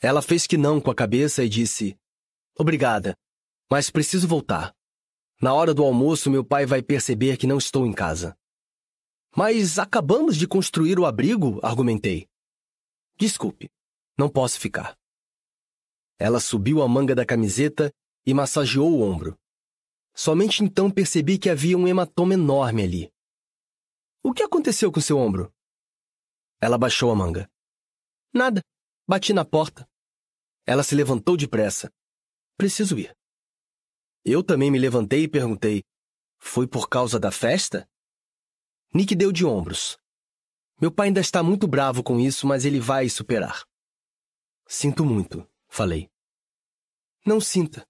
Ela 0.00 0.22
fez 0.22 0.46
que 0.46 0.56
não 0.56 0.80
com 0.80 0.90
a 0.90 0.94
cabeça 0.94 1.44
e 1.44 1.48
disse: 1.48 1.98
Obrigada, 2.56 3.16
mas 3.70 3.88
preciso 3.88 4.26
voltar. 4.26 4.74
Na 5.40 5.54
hora 5.54 5.72
do 5.72 5.84
almoço, 5.84 6.30
meu 6.30 6.44
pai 6.44 6.66
vai 6.66 6.82
perceber 6.82 7.36
que 7.36 7.46
não 7.46 7.56
estou 7.56 7.86
em 7.86 7.92
casa. 7.92 8.36
Mas 9.34 9.78
acabamos 9.78 10.36
de 10.36 10.48
construir 10.48 10.98
o 10.98 11.06
abrigo, 11.06 11.60
argumentei. 11.62 12.28
Desculpe, 13.16 13.70
não 14.18 14.28
posso 14.28 14.58
ficar. 14.58 14.98
Ela 16.18 16.40
subiu 16.40 16.82
a 16.82 16.88
manga 16.88 17.14
da 17.14 17.24
camiseta 17.24 17.92
e 18.26 18.34
massageou 18.34 18.90
o 18.90 19.02
ombro. 19.02 19.38
Somente 20.14 20.64
então 20.64 20.90
percebi 20.90 21.38
que 21.38 21.48
havia 21.48 21.78
um 21.78 21.86
hematoma 21.86 22.34
enorme 22.34 22.82
ali. 22.82 23.12
O 24.22 24.34
que 24.34 24.42
aconteceu 24.42 24.90
com 24.90 25.00
seu 25.00 25.16
ombro? 25.16 25.50
Ela 26.60 26.76
baixou 26.76 27.10
a 27.10 27.14
manga. 27.14 27.48
Nada. 28.34 28.60
Bati 29.08 29.32
na 29.32 29.44
porta. 29.44 29.88
Ela 30.66 30.82
se 30.82 30.94
levantou 30.94 31.36
depressa. 31.36 31.90
Preciso 32.58 32.98
ir. 32.98 33.16
Eu 34.24 34.42
também 34.42 34.70
me 34.70 34.78
levantei 34.78 35.24
e 35.24 35.28
perguntei: 35.28 35.82
Foi 36.38 36.66
por 36.66 36.88
causa 36.88 37.18
da 37.18 37.30
festa? 37.30 37.88
Nick 38.92 39.14
deu 39.14 39.32
de 39.32 39.44
ombros. 39.44 39.98
Meu 40.80 40.90
pai 40.90 41.08
ainda 41.08 41.20
está 41.20 41.42
muito 41.42 41.66
bravo 41.66 42.02
com 42.02 42.18
isso, 42.18 42.46
mas 42.46 42.64
ele 42.64 42.80
vai 42.80 43.08
superar. 43.08 43.64
Sinto 44.66 45.04
muito, 45.04 45.46
falei. 45.68 46.10
Não 47.24 47.40
sinta. 47.40 47.86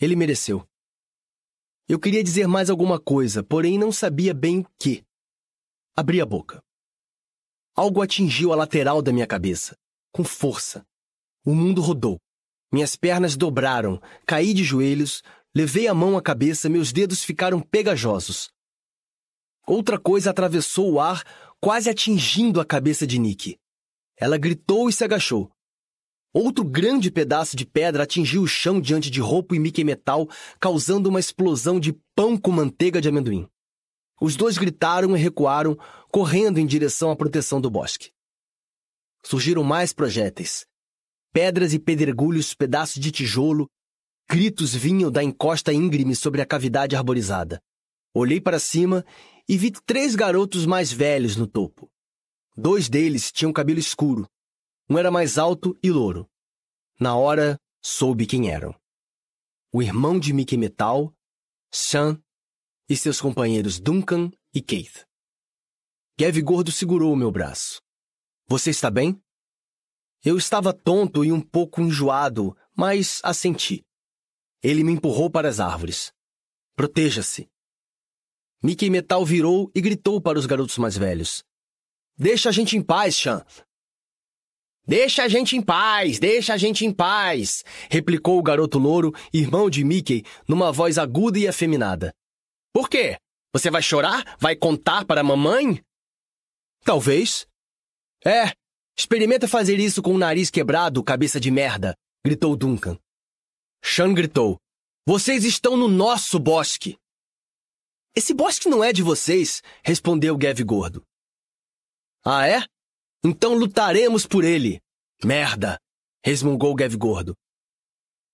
Ele 0.00 0.16
mereceu. 0.16 0.66
Eu 1.88 1.98
queria 1.98 2.22
dizer 2.22 2.46
mais 2.46 2.70
alguma 2.70 3.00
coisa, 3.00 3.42
porém 3.42 3.76
não 3.76 3.90
sabia 3.90 4.32
bem 4.32 4.60
o 4.60 4.66
que. 4.78 5.04
Abri 5.96 6.20
a 6.20 6.26
boca. 6.26 6.62
Algo 7.74 8.00
atingiu 8.00 8.52
a 8.52 8.56
lateral 8.56 9.02
da 9.02 9.12
minha 9.12 9.26
cabeça, 9.26 9.76
com 10.12 10.22
força. 10.22 10.86
O 11.44 11.54
mundo 11.54 11.80
rodou. 11.80 12.20
Minhas 12.72 12.94
pernas 12.94 13.36
dobraram, 13.36 14.00
caí 14.24 14.54
de 14.54 14.62
joelhos, 14.62 15.22
levei 15.54 15.88
a 15.88 15.94
mão 15.94 16.16
à 16.16 16.22
cabeça, 16.22 16.68
meus 16.68 16.92
dedos 16.92 17.22
ficaram 17.22 17.60
pegajosos. 17.60 18.50
Outra 19.66 19.98
coisa 19.98 20.30
atravessou 20.30 20.92
o 20.92 21.00
ar, 21.00 21.24
quase 21.60 21.88
atingindo 21.88 22.60
a 22.60 22.64
cabeça 22.64 23.06
de 23.06 23.18
Nick. 23.18 23.58
Ela 24.16 24.38
gritou 24.38 24.88
e 24.88 24.92
se 24.92 25.04
agachou. 25.04 25.50
Outro 26.32 26.64
grande 26.64 27.10
pedaço 27.10 27.56
de 27.56 27.66
pedra 27.66 28.04
atingiu 28.04 28.42
o 28.42 28.46
chão 28.46 28.80
diante 28.80 29.10
de 29.10 29.20
roupa 29.20 29.56
e 29.56 29.58
Mickey 29.58 29.82
Metal, 29.82 30.28
causando 30.60 31.08
uma 31.08 31.18
explosão 31.18 31.80
de 31.80 31.92
pão 32.14 32.36
com 32.36 32.52
manteiga 32.52 33.00
de 33.00 33.08
amendoim. 33.08 33.48
Os 34.20 34.36
dois 34.36 34.56
gritaram 34.56 35.16
e 35.16 35.20
recuaram, 35.20 35.76
correndo 36.12 36.58
em 36.58 36.66
direção 36.66 37.10
à 37.10 37.16
proteção 37.16 37.60
do 37.60 37.70
bosque. 37.70 38.12
Surgiram 39.24 39.64
mais 39.64 39.92
projéteis. 39.92 40.66
Pedras 41.32 41.74
e 41.74 41.78
pedregulhos, 41.78 42.54
pedaços 42.54 43.00
de 43.00 43.10
tijolo, 43.10 43.68
gritos 44.30 44.72
vinham 44.72 45.10
da 45.10 45.24
encosta 45.24 45.72
íngreme 45.72 46.14
sobre 46.14 46.40
a 46.40 46.46
cavidade 46.46 46.94
arborizada. 46.94 47.60
Olhei 48.14 48.40
para 48.40 48.60
cima 48.60 49.04
e 49.48 49.58
vi 49.58 49.72
três 49.72 50.14
garotos 50.14 50.64
mais 50.64 50.92
velhos 50.92 51.34
no 51.34 51.48
topo. 51.48 51.90
Dois 52.56 52.88
deles 52.88 53.32
tinham 53.32 53.52
cabelo 53.52 53.80
escuro, 53.80 54.30
um 54.88 54.96
era 54.96 55.10
mais 55.10 55.36
alto 55.36 55.76
e 55.82 55.90
louro. 55.90 56.30
Na 57.00 57.16
hora, 57.16 57.58
soube 57.82 58.24
quem 58.24 58.48
eram. 58.48 58.72
O 59.72 59.82
irmão 59.82 60.16
de 60.16 60.32
Mickey 60.32 60.56
Metal, 60.56 61.12
Sean, 61.68 62.22
e 62.88 62.96
seus 62.96 63.20
companheiros 63.20 63.80
Duncan 63.80 64.30
e 64.54 64.62
Keith. 64.62 65.04
Gav 66.16 66.40
Gordo 66.42 66.70
segurou 66.70 67.12
o 67.12 67.16
meu 67.16 67.32
braço. 67.32 67.82
Você 68.46 68.70
está 68.70 68.92
bem? 68.92 69.20
Eu 70.24 70.38
estava 70.38 70.72
tonto 70.72 71.24
e 71.24 71.32
um 71.32 71.40
pouco 71.40 71.80
enjoado, 71.80 72.56
mas 72.76 73.20
assenti. 73.24 73.84
Ele 74.62 74.84
me 74.84 74.92
empurrou 74.92 75.30
para 75.30 75.48
as 75.48 75.60
árvores. 75.60 76.12
Proteja-se. 76.76 77.48
Mickey 78.62 78.90
Metal 78.90 79.24
virou 79.24 79.70
e 79.74 79.80
gritou 79.80 80.20
para 80.20 80.38
os 80.38 80.46
garotos 80.46 80.76
mais 80.76 80.96
velhos. 80.96 81.42
Deixa 82.16 82.50
a 82.50 82.52
gente 82.52 82.76
em 82.76 82.82
paz, 82.82 83.16
Sean. 83.16 83.44
Deixa 84.86 85.22
a 85.22 85.28
gente 85.28 85.56
em 85.56 85.62
paz, 85.62 86.18
deixa 86.18 86.52
a 86.52 86.56
gente 86.56 86.84
em 86.84 86.92
paz, 86.92 87.62
replicou 87.88 88.38
o 88.38 88.42
garoto 88.42 88.78
louro, 88.78 89.14
irmão 89.32 89.70
de 89.70 89.84
Mickey, 89.84 90.24
numa 90.48 90.72
voz 90.72 90.98
aguda 90.98 91.38
e 91.38 91.46
afeminada. 91.46 92.12
Por 92.72 92.88
quê? 92.88 93.16
Você 93.52 93.70
vai 93.70 93.82
chorar? 93.82 94.36
Vai 94.38 94.56
contar 94.56 95.04
para 95.04 95.20
a 95.20 95.24
mamãe? 95.24 95.80
Talvez. 96.84 97.46
É, 98.24 98.52
experimenta 98.98 99.48
fazer 99.48 99.78
isso 99.78 100.02
com 100.02 100.14
o 100.14 100.18
nariz 100.18 100.50
quebrado, 100.50 101.02
cabeça 101.02 101.40
de 101.40 101.50
merda, 101.50 101.94
gritou 102.24 102.56
Duncan. 102.56 102.98
Sean 103.82 104.14
gritou. 104.14 104.58
Vocês 105.06 105.44
estão 105.44 105.76
no 105.76 105.88
nosso 105.88 106.38
bosque. 106.38 106.98
Esse 108.14 108.34
bosque 108.34 108.68
não 108.68 108.82
é 108.82 108.92
de 108.92 109.02
vocês, 109.02 109.62
respondeu 109.82 110.36
Gav 110.36 110.60
Gordo. 110.64 111.04
Ah, 112.24 112.46
é? 112.46 112.64
Então 113.24 113.54
lutaremos 113.54 114.26
por 114.26 114.44
ele. 114.44 114.80
Merda! 115.24 115.78
resmungou 116.24 116.74
Gav 116.74 116.94
Gordo. 116.96 117.34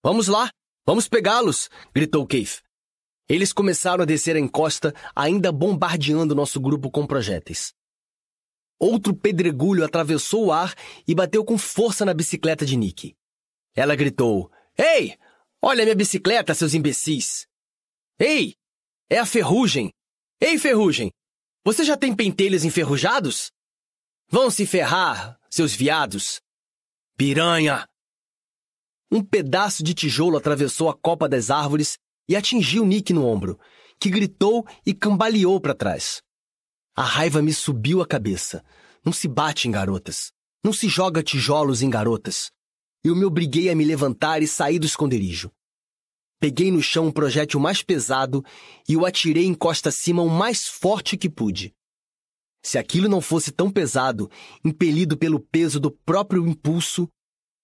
Vamos 0.03 0.29
lá! 0.29 0.51
Vamos 0.85 1.09
pegá-los! 1.09 1.69
gritou 1.95 2.27
Keith. 2.27 2.63
Eles 3.29 3.53
começaram 3.53 4.03
a 4.03 4.07
descer 4.07 4.37
a 4.37 4.41
encosta, 4.41 4.95
ainda 5.15 5.51
bombardeando 5.51 6.35
nosso 6.35 6.61
grupo 6.61 6.91
com 6.91 7.07
projéteis. 7.07 7.73
Outro 8.79 9.15
pedregulho 9.15 9.85
atravessou 9.85 10.47
o 10.47 10.53
ar 10.53 10.75
e 11.09 11.15
bateu 11.15 11.45
com 11.45 11.59
força 11.59 12.05
na 12.05 12.15
bicicleta 12.15 12.65
de 12.65 12.77
Nick. 12.77 13.17
Ela 13.75 13.97
gritou: 13.97 14.51
Ei! 14.77 15.17
Olha 15.69 15.83
minha 15.83 15.97
bicicleta, 15.97 16.55
seus 16.55 16.75
imbecis! 16.75 17.45
Ei! 18.21 18.55
É 19.11 19.19
a 19.19 19.27
ferrugem! 19.27 19.91
Ei, 20.41 20.61
ferrugem! 20.61 21.11
Você 21.65 21.83
já 21.83 21.97
tem 21.97 22.15
pentelhos 22.15 22.65
enferrujados? 22.65 23.51
Vão 24.29 24.49
se 24.49 24.65
ferrar, 24.65 25.37
seus 25.51 25.75
viados! 25.75 26.41
Piranha! 27.17 27.85
Um 29.11 29.25
pedaço 29.25 29.83
de 29.83 29.93
tijolo 29.93 30.37
atravessou 30.37 30.89
a 30.89 30.97
copa 30.97 31.29
das 31.29 31.51
árvores 31.51 31.99
e 32.29 32.37
atingiu 32.37 32.87
Nick 32.87 33.13
no 33.13 33.27
ombro, 33.27 33.59
que 33.99 34.09
gritou 34.09 34.65
e 34.87 34.95
cambaleou 34.95 35.61
para 35.61 35.75
trás. 35.75 36.23
A 36.95 37.03
raiva 37.03 37.43
me 37.43 37.53
subiu 37.53 38.01
a 38.01 38.07
cabeça. 38.07 38.65
Não 39.05 39.13
se 39.13 39.27
bate 39.27 39.67
em 39.67 39.73
garotas. 39.73 40.31
Não 40.63 40.73
se 40.73 40.89
joga 40.89 41.25
tijolos 41.25 41.83
em 41.83 41.91
garotas. 41.91 42.53
Eu 43.07 43.15
me 43.15 43.25
obriguei 43.25 43.71
a 43.71 43.77
me 43.77 43.85
levantar 43.85 44.43
e 44.43 44.49
sair 44.49 44.81
do 44.81 44.85
esconderijo. 44.85 45.53
Peguei 46.41 46.73
no 46.73 46.83
chão 46.83 47.07
um 47.07 47.13
projétil 47.13 47.61
mais 47.61 47.81
pesado 47.81 48.45
e 48.89 48.97
o 48.97 49.07
atirei 49.07 49.45
em 49.45 49.55
costa 49.55 49.91
acima 49.91 50.25
o 50.25 50.29
mais 50.29 50.67
forte 50.67 51.17
que 51.17 51.31
pude. 51.31 51.73
Se 52.65 52.79
aquilo 52.79 53.09
não 53.09 53.21
fosse 53.21 53.53
tão 53.53 53.71
pesado, 53.71 54.29
impelido 54.65 55.17
pelo 55.17 55.39
peso 55.39 55.79
do 55.79 55.89
próprio 55.89 56.49
impulso, 56.49 57.09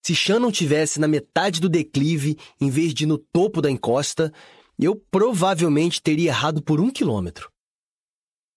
se 0.00 0.14
Shannon 0.14 0.52
tivesse 0.52 1.00
na 1.00 1.08
metade 1.08 1.60
do 1.60 1.68
declive 1.68 2.38
em 2.60 2.70
vez 2.70 2.94
de 2.94 3.04
no 3.04 3.18
topo 3.18 3.60
da 3.60 3.68
encosta, 3.68 4.32
eu 4.78 4.94
provavelmente 5.10 6.00
teria 6.00 6.30
errado 6.30 6.62
por 6.62 6.80
um 6.80 6.88
quilômetro. 6.88 7.50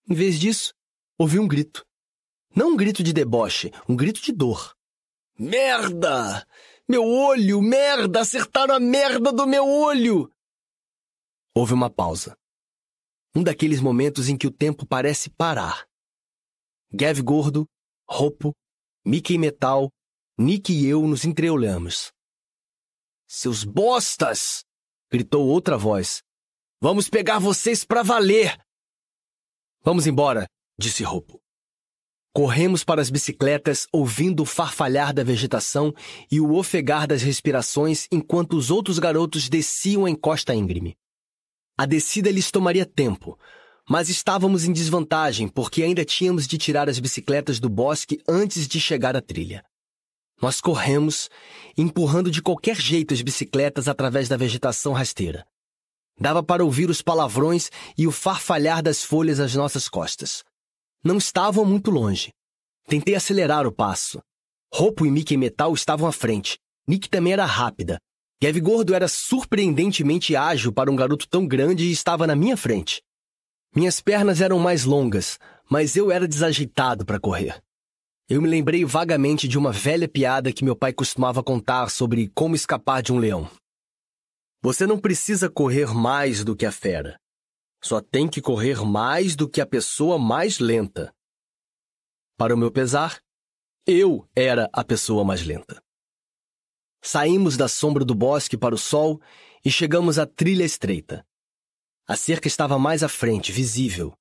Em 0.08 0.14
vez 0.14 0.40
disso, 0.40 0.72
ouvi 1.18 1.40
um 1.40 1.48
grito. 1.48 1.84
Não 2.56 2.74
um 2.74 2.76
grito 2.76 3.02
de 3.02 3.12
deboche, 3.12 3.72
um 3.90 3.96
grito 3.96 4.22
de 4.22 4.32
dor. 4.32 4.76
Merda! 5.38 6.48
Meu 6.88 7.04
olho! 7.04 7.62
Merda! 7.62 8.22
Acertaram 8.22 8.76
a 8.76 8.80
merda 8.80 9.32
do 9.32 9.48
meu 9.48 9.66
olho! 9.66 10.32
Houve 11.56 11.74
uma 11.74 11.90
pausa. 11.90 12.38
Um 13.36 13.44
daqueles 13.44 13.82
momentos 13.82 14.30
em 14.30 14.38
que 14.38 14.48
o 14.48 14.52
tempo 14.52 14.86
parece 14.86 15.30
parar. 15.30 15.88
Gav 16.92 17.20
Gordo, 17.22 17.66
Ropo, 18.08 18.54
Mickey 19.06 19.38
Metal, 19.38 19.90
Nick 20.38 20.72
e 20.72 20.86
eu 20.86 21.08
nos 21.08 21.26
entreolhamos. 21.26 22.12
Seus 23.28 23.64
bostas! 23.64 24.64
gritou 25.12 25.48
outra 25.48 25.78
voz. 25.78 26.22
Vamos 26.82 27.10
pegar 27.10 27.40
vocês 27.40 27.84
pra 27.84 28.04
valer! 28.04 28.58
Vamos 29.82 30.08
embora, 30.08 30.46
disse 30.78 31.04
Ropo. 31.04 31.45
Corremos 32.36 32.84
para 32.84 33.02
as 33.02 33.10
bicicletas, 33.10 33.88
ouvindo 33.94 34.44
o 34.44 34.46
farfalhar 34.46 35.14
da 35.14 35.24
vegetação 35.24 35.94
e 36.30 36.42
o 36.42 36.54
ofegar 36.56 37.08
das 37.08 37.22
respirações 37.22 38.10
enquanto 38.12 38.58
os 38.58 38.70
outros 38.70 39.00
garotos 39.00 39.48
desciam 39.48 40.04
a 40.04 40.10
encosta 40.10 40.54
íngreme. 40.54 40.98
A 41.78 41.86
descida 41.86 42.30
lhes 42.30 42.52
tomaria 42.52 42.86
tempo, 42.86 43.40
mas 43.90 44.10
estávamos 44.10 44.66
em 44.66 44.74
desvantagem 44.74 45.48
porque 45.48 45.82
ainda 45.82 46.04
tínhamos 46.04 46.46
de 46.46 46.58
tirar 46.58 46.90
as 46.90 47.00
bicicletas 47.00 47.58
do 47.58 47.70
bosque 47.70 48.22
antes 48.28 48.68
de 48.68 48.82
chegar 48.82 49.16
à 49.16 49.22
trilha. 49.22 49.64
Nós 50.42 50.60
corremos, 50.60 51.30
empurrando 51.78 52.30
de 52.30 52.42
qualquer 52.42 52.76
jeito 52.76 53.14
as 53.14 53.22
bicicletas 53.22 53.88
através 53.88 54.28
da 54.28 54.36
vegetação 54.36 54.92
rasteira. 54.92 55.48
Dava 56.20 56.44
para 56.44 56.66
ouvir 56.66 56.90
os 56.90 57.02
palavrões 57.02 57.72
e 57.98 58.06
o 58.06 58.12
farfalhar 58.12 58.84
das 58.84 59.04
folhas 59.04 59.40
às 59.40 59.56
nossas 59.56 59.88
costas. 59.88 60.44
Não 61.06 61.18
estavam 61.20 61.64
muito 61.64 61.92
longe. 61.92 62.32
Tentei 62.88 63.14
acelerar 63.14 63.68
o 63.68 63.72
passo. 63.72 64.20
Ropo 64.74 65.06
e 65.06 65.12
Mickey 65.12 65.38
Metal 65.38 65.72
estavam 65.72 66.08
à 66.08 66.12
frente. 66.12 66.58
Nick 66.88 67.08
também 67.08 67.32
era 67.32 67.46
rápida. 67.46 68.00
Gav 68.42 68.60
Gordo 68.60 68.96
era 68.96 69.08
surpreendentemente 69.08 70.36
ágil 70.36 70.74
para 70.74 70.90
um 70.90 70.96
garoto 70.96 71.28
tão 71.30 71.48
grande 71.48 71.84
e 71.84 71.92
estava 71.92 72.26
na 72.26 72.36
minha 72.36 72.58
frente. 72.58 73.04
Minhas 73.76 74.02
pernas 74.02 74.42
eram 74.42 74.58
mais 74.58 74.84
longas, 74.84 75.38
mas 75.70 75.96
eu 75.96 76.10
era 76.10 76.28
desajeitado 76.28 77.06
para 77.06 77.20
correr. 77.20 77.62
Eu 78.28 78.42
me 78.42 78.50
lembrei 78.50 78.84
vagamente 78.84 79.48
de 79.48 79.60
uma 79.60 79.72
velha 79.72 80.08
piada 80.08 80.52
que 80.52 80.66
meu 80.66 80.76
pai 80.76 80.92
costumava 80.92 81.44
contar 81.44 81.92
sobre 81.92 82.32
como 82.34 82.56
escapar 82.56 83.04
de 83.04 83.14
um 83.14 83.20
leão. 83.20 83.48
Você 84.60 84.88
não 84.88 84.98
precisa 84.98 85.52
correr 85.52 85.94
mais 85.94 86.44
do 86.44 86.56
que 86.56 86.66
a 86.66 86.72
fera. 86.72 87.16
Só 87.84 88.02
tem 88.02 88.28
que 88.28 88.42
correr 88.42 88.84
mais 88.84 89.36
do 89.36 89.50
que 89.50 89.62
a 89.62 89.66
pessoa 89.66 90.18
mais 90.18 90.60
lenta. 90.60 91.14
Para 92.38 92.54
o 92.54 92.58
meu 92.58 92.72
pesar, 92.72 93.22
eu 93.86 94.28
era 94.36 94.70
a 94.74 94.84
pessoa 94.84 95.24
mais 95.24 95.44
lenta. 95.44 95.82
Saímos 97.02 97.56
da 97.56 97.68
sombra 97.68 98.04
do 98.04 98.16
bosque 98.16 98.58
para 98.58 98.74
o 98.74 98.78
sol 98.78 99.22
e 99.64 99.70
chegamos 99.70 100.18
à 100.18 100.26
trilha 100.26 100.64
estreita. 100.64 101.26
A 102.08 102.16
cerca 102.16 102.48
estava 102.48 102.80
mais 102.80 103.04
à 103.04 103.10
frente, 103.10 103.52
visível. 103.52 104.18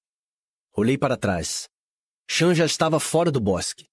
Olhei 0.76 0.98
para 0.98 1.16
trás. 1.16 1.68
Chan 2.30 2.54
já 2.54 2.64
estava 2.64 3.00
fora 3.00 3.30
do 3.30 3.40
bosque. 3.40 3.86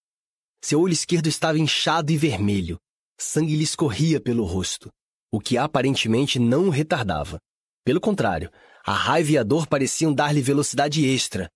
Seu 0.61 0.79
olho 0.79 0.93
esquerdo 0.93 1.27
estava 1.27 1.57
inchado 1.57 2.11
e 2.11 2.17
vermelho. 2.17 2.79
Sangue 3.17 3.55
lhe 3.55 3.63
escorria 3.63 4.19
pelo 4.19 4.43
rosto, 4.45 4.91
o 5.31 5.39
que 5.39 5.57
aparentemente 5.57 6.39
não 6.39 6.67
o 6.67 6.69
retardava. 6.69 7.39
Pelo 7.83 8.01
contrário, 8.01 8.51
A 8.85 8.93
raiva 8.93 9.31
e 9.31 9.37
a 9.37 9.43
dor 9.43 9.67
pareciam 9.67 10.13
dar-lhe 10.13 10.41
velocidade 10.41 11.05
extra. 11.05 11.49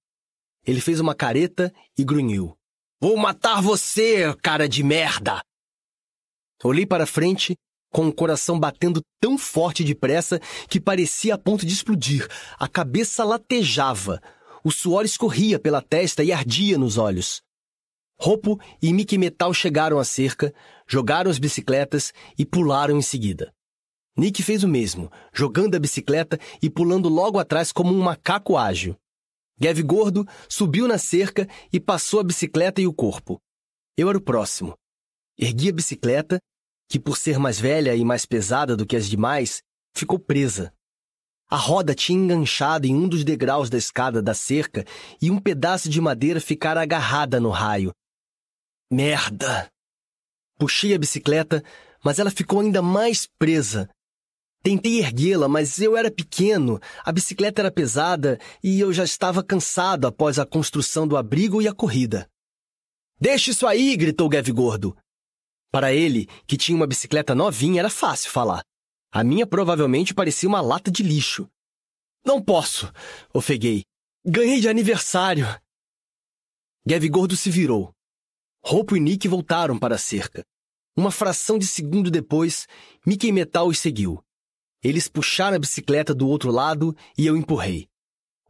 Ele 0.66 0.82
fez 0.82 1.00
uma 1.00 1.16
careta 1.16 1.74
e 1.98 2.04
grunhiu. 2.04 2.56
Vou 3.02 3.18
matar 3.18 3.62
você, 3.62 4.34
cara 4.42 4.68
de 4.68 4.84
merda! 4.84 5.42
Olhei 6.64 6.86
para 6.86 7.06
frente, 7.06 7.56
com 7.92 8.08
o 8.08 8.14
coração 8.14 8.60
batendo 8.60 9.02
tão 9.22 9.38
forte 9.38 9.84
depressa 9.84 10.40
que 10.70 10.82
parecia 10.82 11.36
a 11.36 11.38
ponto 11.38 11.66
de 11.66 11.74
explodir. 11.74 12.28
A 12.60 12.68
cabeça 12.68 13.24
latejava. 13.24 14.22
O 14.64 14.72
suor 14.72 15.06
escorria 15.06 15.58
pela 15.58 15.82
testa 15.82 16.24
e 16.24 16.32
ardia 16.32 16.78
nos 16.78 16.98
olhos. 16.98 17.42
Ropo 18.20 18.60
e 18.82 18.92
Mickey 18.92 19.18
Metal 19.18 19.54
chegaram 19.54 20.00
à 20.00 20.04
cerca, 20.04 20.54
jogaram 20.88 21.30
as 21.30 21.38
bicicletas 21.38 22.12
e 22.38 22.46
pularam 22.46 22.98
em 22.98 23.02
seguida. 23.02 23.54
Nick 24.18 24.42
fez 24.42 24.64
o 24.64 24.68
mesmo, 24.68 25.12
jogando 25.34 25.76
a 25.76 25.80
bicicleta 25.80 26.40
e 26.62 26.70
pulando 26.70 27.10
logo 27.10 27.38
atrás 27.38 27.72
como 27.72 27.94
um 27.94 28.02
macaco 28.02 28.58
ágil. 28.58 28.96
Gav 29.60 29.82
Gordo 29.84 30.26
subiu 30.50 30.88
na 30.88 30.98
cerca 30.98 31.48
e 31.72 31.80
passou 31.80 32.20
a 32.20 32.24
bicicleta 32.24 32.82
e 32.82 32.88
o 32.88 32.94
corpo. 32.94 33.40
Eu 33.98 34.10
era 34.10 34.18
o 34.18 34.22
próximo. 34.22 34.74
Ergui 35.38 35.70
a 35.70 35.74
bicicleta, 35.74 36.40
que 36.90 37.00
por 37.00 37.18
ser 37.18 37.40
mais 37.40 37.60
velha 37.60 37.96
e 37.96 38.06
mais 38.06 38.26
pesada 38.26 38.76
do 38.76 38.86
que 38.86 38.96
as 38.96 39.08
demais, 39.08 39.62
ficou 39.94 40.20
presa. 40.20 40.74
A 41.50 41.58
roda 41.58 41.94
tinha 41.94 42.18
enganchado 42.18 42.88
em 42.88 42.96
um 42.96 43.08
dos 43.08 43.24
degraus 43.24 43.70
da 43.70 43.78
escada 43.78 44.22
da 44.22 44.34
cerca 44.34 44.86
e 45.22 45.30
um 45.30 45.40
pedaço 45.40 45.90
de 45.90 46.02
madeira 46.02 46.42
ficara 46.42 46.82
agarrada 46.82 47.40
no 47.40 47.50
raio. 47.50 47.92
Merda! 48.92 49.70
Puxei 50.58 50.94
a 50.94 50.98
bicicleta, 50.98 51.64
mas 52.04 52.18
ela 52.18 52.32
ficou 52.32 52.62
ainda 52.62 52.82
mais 52.82 53.28
presa. 53.38 53.90
Tentei 54.66 54.98
erguê-la, 54.98 55.48
mas 55.48 55.80
eu 55.80 55.96
era 55.96 56.10
pequeno, 56.10 56.80
a 57.04 57.12
bicicleta 57.12 57.62
era 57.62 57.72
pesada 57.72 58.40
e 58.64 58.80
eu 58.80 58.92
já 58.92 59.04
estava 59.04 59.44
cansado 59.44 60.08
após 60.08 60.40
a 60.40 60.46
construção 60.46 61.08
do 61.08 61.16
abrigo 61.16 61.62
e 61.62 61.68
a 61.68 61.72
corrida. 61.72 62.28
Deixe 63.22 63.52
isso 63.52 63.68
aí! 63.68 63.96
gritou 63.96 64.28
Gav 64.28 64.50
Gordo. 64.50 64.98
Para 65.72 65.94
ele, 65.94 66.26
que 66.48 66.58
tinha 66.58 66.76
uma 66.76 66.88
bicicleta 66.88 67.36
novinha, 67.36 67.80
era 67.80 67.92
fácil 67.92 68.32
falar. 68.32 68.64
A 69.12 69.24
minha 69.24 69.46
provavelmente 69.46 70.16
parecia 70.16 70.50
uma 70.50 70.62
lata 70.62 70.90
de 70.90 71.04
lixo. 71.04 71.48
Não 72.26 72.42
posso, 72.42 72.92
ofeguei. 73.32 73.84
Ganhei 74.26 74.60
de 74.60 74.68
aniversário. 74.68 75.46
Gav 76.88 77.08
Gordo 77.10 77.38
se 77.38 77.52
virou. 77.52 77.94
Roupo 78.66 78.98
e 78.98 79.00
Nick 79.00 79.28
voltaram 79.28 79.78
para 79.78 79.94
a 79.94 80.00
cerca. 80.00 80.44
Uma 80.98 81.12
fração 81.12 81.60
de 81.60 81.68
segundo 81.68 82.10
depois, 82.10 82.66
Mickey 83.06 83.32
Metal 83.32 83.68
os 83.68 83.78
seguiu. 83.78 84.25
Eles 84.86 85.08
puxaram 85.08 85.56
a 85.56 85.60
bicicleta 85.60 86.14
do 86.14 86.28
outro 86.28 86.52
lado 86.52 86.96
e 87.18 87.26
eu 87.26 87.36
empurrei. 87.36 87.90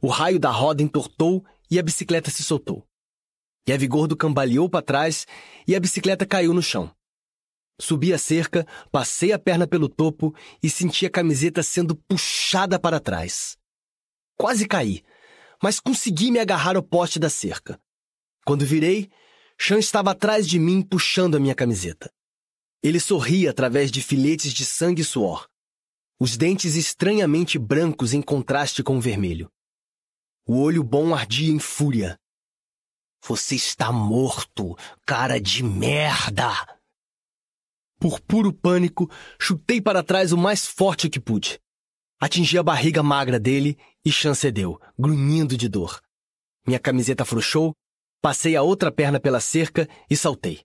O 0.02 0.10
raio 0.10 0.38
da 0.38 0.52
roda 0.52 0.84
entortou 0.84 1.46
e 1.72 1.80
a 1.80 1.82
bicicleta 1.82 2.30
se 2.30 2.44
soltou. 2.44 2.86
Gav 3.66 3.82
Gordo 3.88 4.18
cambaleou 4.18 4.70
para 4.70 4.82
trás 4.82 5.26
e 5.66 5.74
a 5.74 5.80
bicicleta 5.80 6.26
caiu 6.26 6.54
no 6.54 6.62
chão. 6.62 6.94
Subi 7.80 8.14
a 8.14 8.18
cerca, 8.18 8.68
passei 8.92 9.32
a 9.32 9.40
perna 9.40 9.66
pelo 9.66 9.88
topo 9.88 10.36
e 10.62 10.70
senti 10.70 11.06
a 11.06 11.10
camiseta 11.10 11.64
sendo 11.64 11.96
puxada 11.96 12.78
para 12.78 13.00
trás. 13.00 13.56
Quase 14.38 14.68
caí, 14.68 15.04
mas 15.64 15.80
consegui 15.80 16.32
me 16.32 16.40
agarrar 16.40 16.76
ao 16.76 16.84
poste 16.84 17.18
da 17.18 17.30
cerca. 17.30 17.80
Quando 18.46 18.66
virei, 18.66 19.10
Chan 19.58 19.80
estava 19.80 20.12
atrás 20.12 20.46
de 20.46 20.60
mim 20.60 20.82
puxando 20.82 21.36
a 21.36 21.40
minha 21.40 21.56
camiseta. 21.56 22.12
Ele 22.84 23.00
sorria 23.00 23.52
através 23.52 23.90
de 23.90 24.02
filetes 24.02 24.54
de 24.54 24.66
sangue 24.66 25.02
e 25.02 25.06
suor 25.06 25.48
os 26.20 26.38
dentes 26.38 26.76
estranhamente 26.76 27.60
brancos 27.60 28.14
em 28.14 28.22
contraste 28.22 28.82
com 28.82 28.98
o 28.98 29.02
vermelho. 29.02 29.52
O 30.48 30.62
olho 30.62 30.84
bom 30.84 31.14
ardia 31.14 31.52
em 31.52 31.60
fúria. 31.60 32.18
Você 33.24 33.56
está 33.56 33.92
morto, 33.92 34.76
cara 35.06 35.40
de 35.40 35.64
merda! 35.64 36.52
Por 38.00 38.20
puro 38.22 38.54
pânico, 38.54 39.10
chutei 39.40 39.82
para 39.82 40.04
trás 40.04 40.32
o 40.32 40.38
mais 40.38 40.66
forte 40.66 41.10
que 41.10 41.20
pude. 41.20 41.60
Atingi 42.20 42.58
a 42.58 42.64
barriga 42.64 43.02
magra 43.02 43.40
dele 43.40 43.78
e 44.04 44.12
chancedeu, 44.12 44.80
grunhindo 44.98 45.58
de 45.58 45.68
dor. 45.68 46.00
Minha 46.66 46.80
camiseta 46.80 47.24
afrouxou, 47.24 47.74
passei 48.22 48.56
a 48.56 48.62
outra 48.62 48.92
perna 48.92 49.20
pela 49.20 49.40
cerca 49.40 49.88
e 50.10 50.16
saltei. 50.16 50.62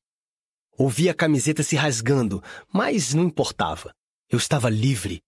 Ouvi 0.78 1.08
a 1.08 1.14
camiseta 1.14 1.62
se 1.62 1.76
rasgando, 1.76 2.42
mas 2.72 3.14
não 3.14 3.24
importava. 3.24 3.92
Eu 4.28 4.38
estava 4.38 4.70
livre, 4.70 5.20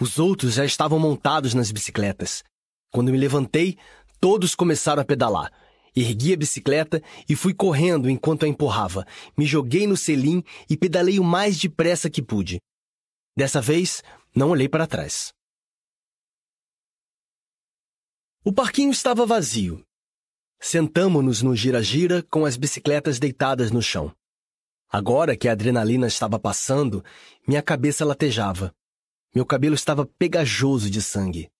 os 0.00 0.18
outros 0.18 0.54
já 0.54 0.64
estavam 0.64 0.98
montados 0.98 1.52
nas 1.52 1.70
bicicletas. 1.70 2.42
Quando 2.90 3.12
me 3.12 3.18
levantei, 3.18 3.78
todos 4.18 4.54
começaram 4.54 5.02
a 5.02 5.04
pedalar. 5.04 5.52
Ergui 5.94 6.32
a 6.32 6.36
bicicleta 6.36 7.02
e 7.28 7.36
fui 7.36 7.52
correndo 7.52 8.08
enquanto 8.08 8.44
a 8.44 8.48
empurrava. 8.48 9.06
Me 9.36 9.44
joguei 9.44 9.86
no 9.86 9.96
selim 9.96 10.42
e 10.68 10.76
pedalei 10.76 11.18
o 11.18 11.24
mais 11.24 11.58
depressa 11.58 12.08
que 12.08 12.22
pude. 12.22 12.60
Dessa 13.36 13.60
vez, 13.60 14.02
não 14.34 14.50
olhei 14.50 14.68
para 14.68 14.86
trás. 14.86 15.32
O 18.42 18.52
parquinho 18.52 18.90
estava 18.90 19.26
vazio. 19.26 19.84
Sentamo-nos 20.58 21.42
no 21.42 21.54
gira-gira 21.54 22.22
com 22.22 22.46
as 22.46 22.56
bicicletas 22.56 23.18
deitadas 23.18 23.70
no 23.70 23.82
chão. 23.82 24.14
Agora 24.88 25.36
que 25.36 25.48
a 25.48 25.52
adrenalina 25.52 26.06
estava 26.06 26.38
passando, 26.38 27.04
minha 27.46 27.62
cabeça 27.62 28.04
latejava. 28.04 28.74
Meu 29.34 29.46
cabelo 29.46 29.74
estava 29.74 30.04
pegajoso 30.04 30.90
de 30.90 31.00
sangue. 31.00 31.50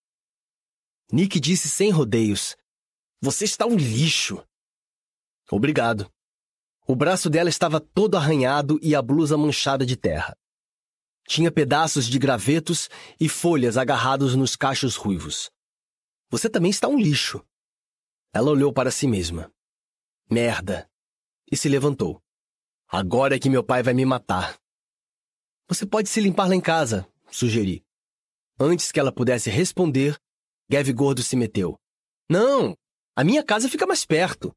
Nick 1.12 1.38
disse 1.38 1.68
sem 1.68 1.90
rodeios: 1.90 2.56
Você 3.20 3.44
está 3.44 3.66
um 3.66 3.76
lixo. 3.76 4.44
Obrigado. 5.50 6.10
O 6.86 6.96
braço 6.96 7.30
dela 7.30 7.48
estava 7.48 7.80
todo 7.80 8.16
arranhado 8.16 8.78
e 8.82 8.94
a 8.94 9.02
blusa 9.02 9.36
manchada 9.36 9.86
de 9.86 9.96
terra. 9.96 10.36
Tinha 11.28 11.52
pedaços 11.52 12.06
de 12.06 12.18
gravetos 12.18 12.88
e 13.20 13.28
folhas 13.28 13.76
agarrados 13.76 14.34
nos 14.34 14.56
cachos 14.56 14.96
ruivos. 14.96 15.48
Você 16.28 16.50
também 16.50 16.70
está 16.70 16.88
um 16.88 16.98
lixo. 16.98 17.44
Ela 18.32 18.50
olhou 18.50 18.72
para 18.72 18.90
si 18.90 19.06
mesma. 19.06 19.52
Merda. 20.28 20.90
E 21.50 21.56
se 21.56 21.68
levantou. 21.68 22.20
Agora 22.88 23.36
é 23.36 23.38
que 23.38 23.48
meu 23.48 23.62
pai 23.62 23.82
vai 23.82 23.94
me 23.94 24.04
matar. 24.04 24.58
Você 25.68 25.86
pode 25.86 26.08
se 26.08 26.20
limpar 26.20 26.48
lá 26.48 26.54
em 26.56 26.60
casa, 26.60 27.08
sugeri. 27.30 27.84
Antes 28.58 28.92
que 28.92 29.00
ela 29.00 29.12
pudesse 29.12 29.48
responder, 29.50 30.18
Gav 30.68 30.92
Gordo 30.92 31.22
se 31.22 31.36
meteu. 31.36 31.78
Não, 32.28 32.76
a 33.16 33.24
minha 33.24 33.42
casa 33.42 33.68
fica 33.68 33.86
mais 33.86 34.04
perto. 34.04 34.54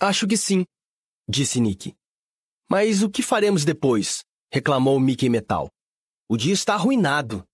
Acho 0.00 0.26
que 0.26 0.36
sim, 0.36 0.64
disse 1.28 1.60
Nick. 1.60 1.94
Mas 2.70 3.02
o 3.02 3.10
que 3.10 3.22
faremos 3.22 3.64
depois? 3.64 4.24
reclamou 4.52 4.98
Mickey 4.98 5.28
Metal. 5.28 5.70
O 6.28 6.36
dia 6.36 6.52
está 6.52 6.74
arruinado. 6.74 7.46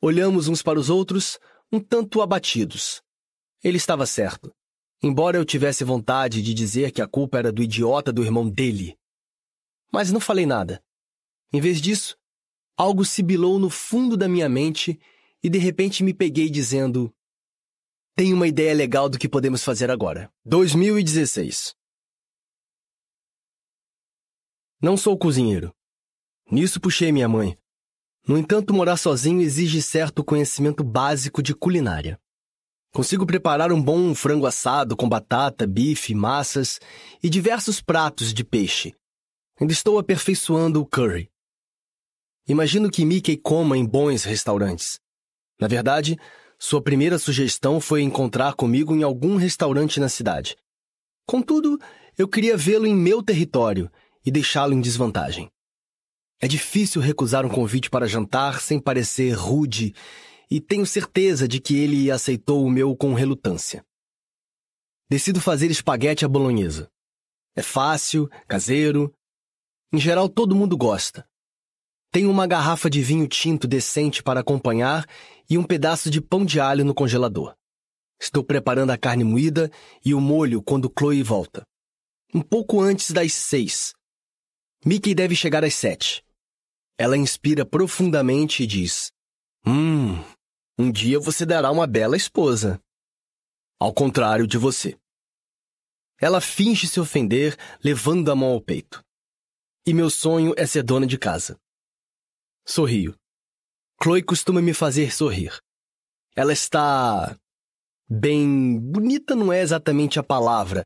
Olhamos 0.00 0.48
uns 0.48 0.62
para 0.62 0.78
os 0.78 0.90
outros, 0.90 1.38
um 1.70 1.80
tanto 1.80 2.20
abatidos. 2.20 3.02
Ele 3.62 3.76
estava 3.76 4.06
certo. 4.06 4.52
Embora 5.02 5.36
eu 5.36 5.44
tivesse 5.44 5.84
vontade 5.84 6.42
de 6.42 6.54
dizer 6.54 6.92
que 6.92 7.02
a 7.02 7.08
culpa 7.08 7.38
era 7.38 7.52
do 7.52 7.62
idiota 7.62 8.12
do 8.12 8.22
irmão 8.22 8.48
dele. 8.48 8.96
Mas 9.92 10.10
não 10.10 10.20
falei 10.20 10.46
nada. 10.46 10.82
Em 11.52 11.60
vez 11.60 11.80
disso, 11.80 12.16
Algo 12.76 13.04
sibilou 13.04 13.58
no 13.58 13.68
fundo 13.68 14.16
da 14.16 14.28
minha 14.28 14.48
mente 14.48 14.98
e 15.42 15.50
de 15.50 15.58
repente 15.58 16.02
me 16.02 16.14
peguei 16.14 16.48
dizendo: 16.48 17.14
Tenho 18.16 18.36
uma 18.36 18.48
ideia 18.48 18.74
legal 18.74 19.08
do 19.08 19.18
que 19.18 19.28
podemos 19.28 19.62
fazer 19.62 19.90
agora. 19.90 20.32
2016. 20.44 21.74
Não 24.80 24.96
sou 24.96 25.16
cozinheiro. 25.16 25.72
Nisso 26.50 26.80
puxei 26.80 27.12
minha 27.12 27.28
mãe. 27.28 27.56
No 28.26 28.38
entanto, 28.38 28.74
morar 28.74 28.96
sozinho 28.96 29.40
exige 29.40 29.82
certo 29.82 30.24
conhecimento 30.24 30.84
básico 30.84 31.42
de 31.42 31.54
culinária. 31.54 32.20
Consigo 32.92 33.24
preparar 33.24 33.72
um 33.72 33.82
bom 33.82 34.14
frango 34.14 34.46
assado 34.46 34.94
com 34.94 35.08
batata, 35.08 35.66
bife, 35.66 36.14
massas 36.14 36.78
e 37.22 37.30
diversos 37.30 37.80
pratos 37.80 38.34
de 38.34 38.44
peixe. 38.44 38.94
Ainda 39.58 39.72
estou 39.72 39.98
aperfeiçoando 39.98 40.80
o 40.80 40.86
curry. 40.86 41.31
Imagino 42.48 42.90
que 42.90 43.04
Mickey 43.04 43.36
coma 43.36 43.78
em 43.78 43.84
bons 43.84 44.24
restaurantes. 44.24 44.98
Na 45.60 45.68
verdade, 45.68 46.16
sua 46.58 46.82
primeira 46.82 47.18
sugestão 47.18 47.80
foi 47.80 48.02
encontrar 48.02 48.54
comigo 48.54 48.94
em 48.94 49.02
algum 49.02 49.36
restaurante 49.36 50.00
na 50.00 50.08
cidade. 50.08 50.56
Contudo, 51.26 51.78
eu 52.18 52.28
queria 52.28 52.56
vê-lo 52.56 52.86
em 52.86 52.94
meu 52.94 53.22
território 53.22 53.90
e 54.24 54.30
deixá-lo 54.30 54.72
em 54.72 54.80
desvantagem. 54.80 55.50
É 56.40 56.48
difícil 56.48 57.00
recusar 57.00 57.46
um 57.46 57.48
convite 57.48 57.88
para 57.88 58.08
jantar 58.08 58.60
sem 58.60 58.80
parecer 58.80 59.32
rude, 59.32 59.94
e 60.50 60.60
tenho 60.60 60.84
certeza 60.84 61.46
de 61.46 61.60
que 61.60 61.78
ele 61.78 62.10
aceitou 62.10 62.64
o 62.64 62.70
meu 62.70 62.96
com 62.96 63.14
relutância. 63.14 63.84
Decido 65.08 65.40
fazer 65.40 65.70
espaguete 65.70 66.24
à 66.24 66.28
bolonhesa. 66.28 66.90
É 67.54 67.62
fácil, 67.62 68.28
caseiro. 68.48 69.14
Em 69.92 69.98
geral, 69.98 70.28
todo 70.28 70.54
mundo 70.54 70.76
gosta. 70.76 71.26
Tenho 72.12 72.30
uma 72.30 72.46
garrafa 72.46 72.90
de 72.90 73.00
vinho 73.00 73.26
tinto 73.26 73.66
decente 73.66 74.22
para 74.22 74.40
acompanhar 74.40 75.06
e 75.48 75.56
um 75.56 75.64
pedaço 75.64 76.10
de 76.10 76.20
pão 76.20 76.44
de 76.44 76.60
alho 76.60 76.84
no 76.84 76.94
congelador. 76.94 77.56
Estou 78.20 78.44
preparando 78.44 78.90
a 78.90 78.98
carne 78.98 79.24
moída 79.24 79.70
e 80.04 80.12
o 80.12 80.20
molho 80.20 80.62
quando 80.62 80.92
Chloe 80.96 81.22
volta. 81.22 81.66
Um 82.34 82.42
pouco 82.42 82.82
antes 82.82 83.12
das 83.12 83.32
seis. 83.32 83.94
Mickey 84.84 85.14
deve 85.14 85.34
chegar 85.34 85.64
às 85.64 85.74
sete. 85.74 86.22
Ela 86.98 87.16
inspira 87.16 87.64
profundamente 87.64 88.62
e 88.62 88.66
diz: 88.66 89.10
Hum, 89.66 90.22
um 90.78 90.92
dia 90.92 91.18
você 91.18 91.46
dará 91.46 91.70
uma 91.70 91.86
bela 91.86 92.14
esposa. 92.14 92.78
Ao 93.80 93.92
contrário 93.92 94.46
de 94.46 94.58
você. 94.58 94.98
Ela 96.20 96.42
finge 96.42 96.86
se 96.86 97.00
ofender, 97.00 97.56
levando 97.82 98.30
a 98.30 98.36
mão 98.36 98.50
ao 98.50 98.60
peito. 98.60 99.02
E 99.86 99.94
meu 99.94 100.10
sonho 100.10 100.52
é 100.58 100.66
ser 100.66 100.82
dona 100.82 101.06
de 101.06 101.16
casa. 101.18 101.58
Sorrio. 102.64 103.14
Chloe 104.02 104.22
costuma 104.22 104.62
me 104.62 104.72
fazer 104.72 105.12
sorrir. 105.12 105.58
Ela 106.34 106.52
está. 106.52 107.36
Bem. 108.08 108.78
bonita 108.78 109.34
não 109.34 109.52
é 109.52 109.60
exatamente 109.60 110.18
a 110.18 110.22
palavra. 110.22 110.84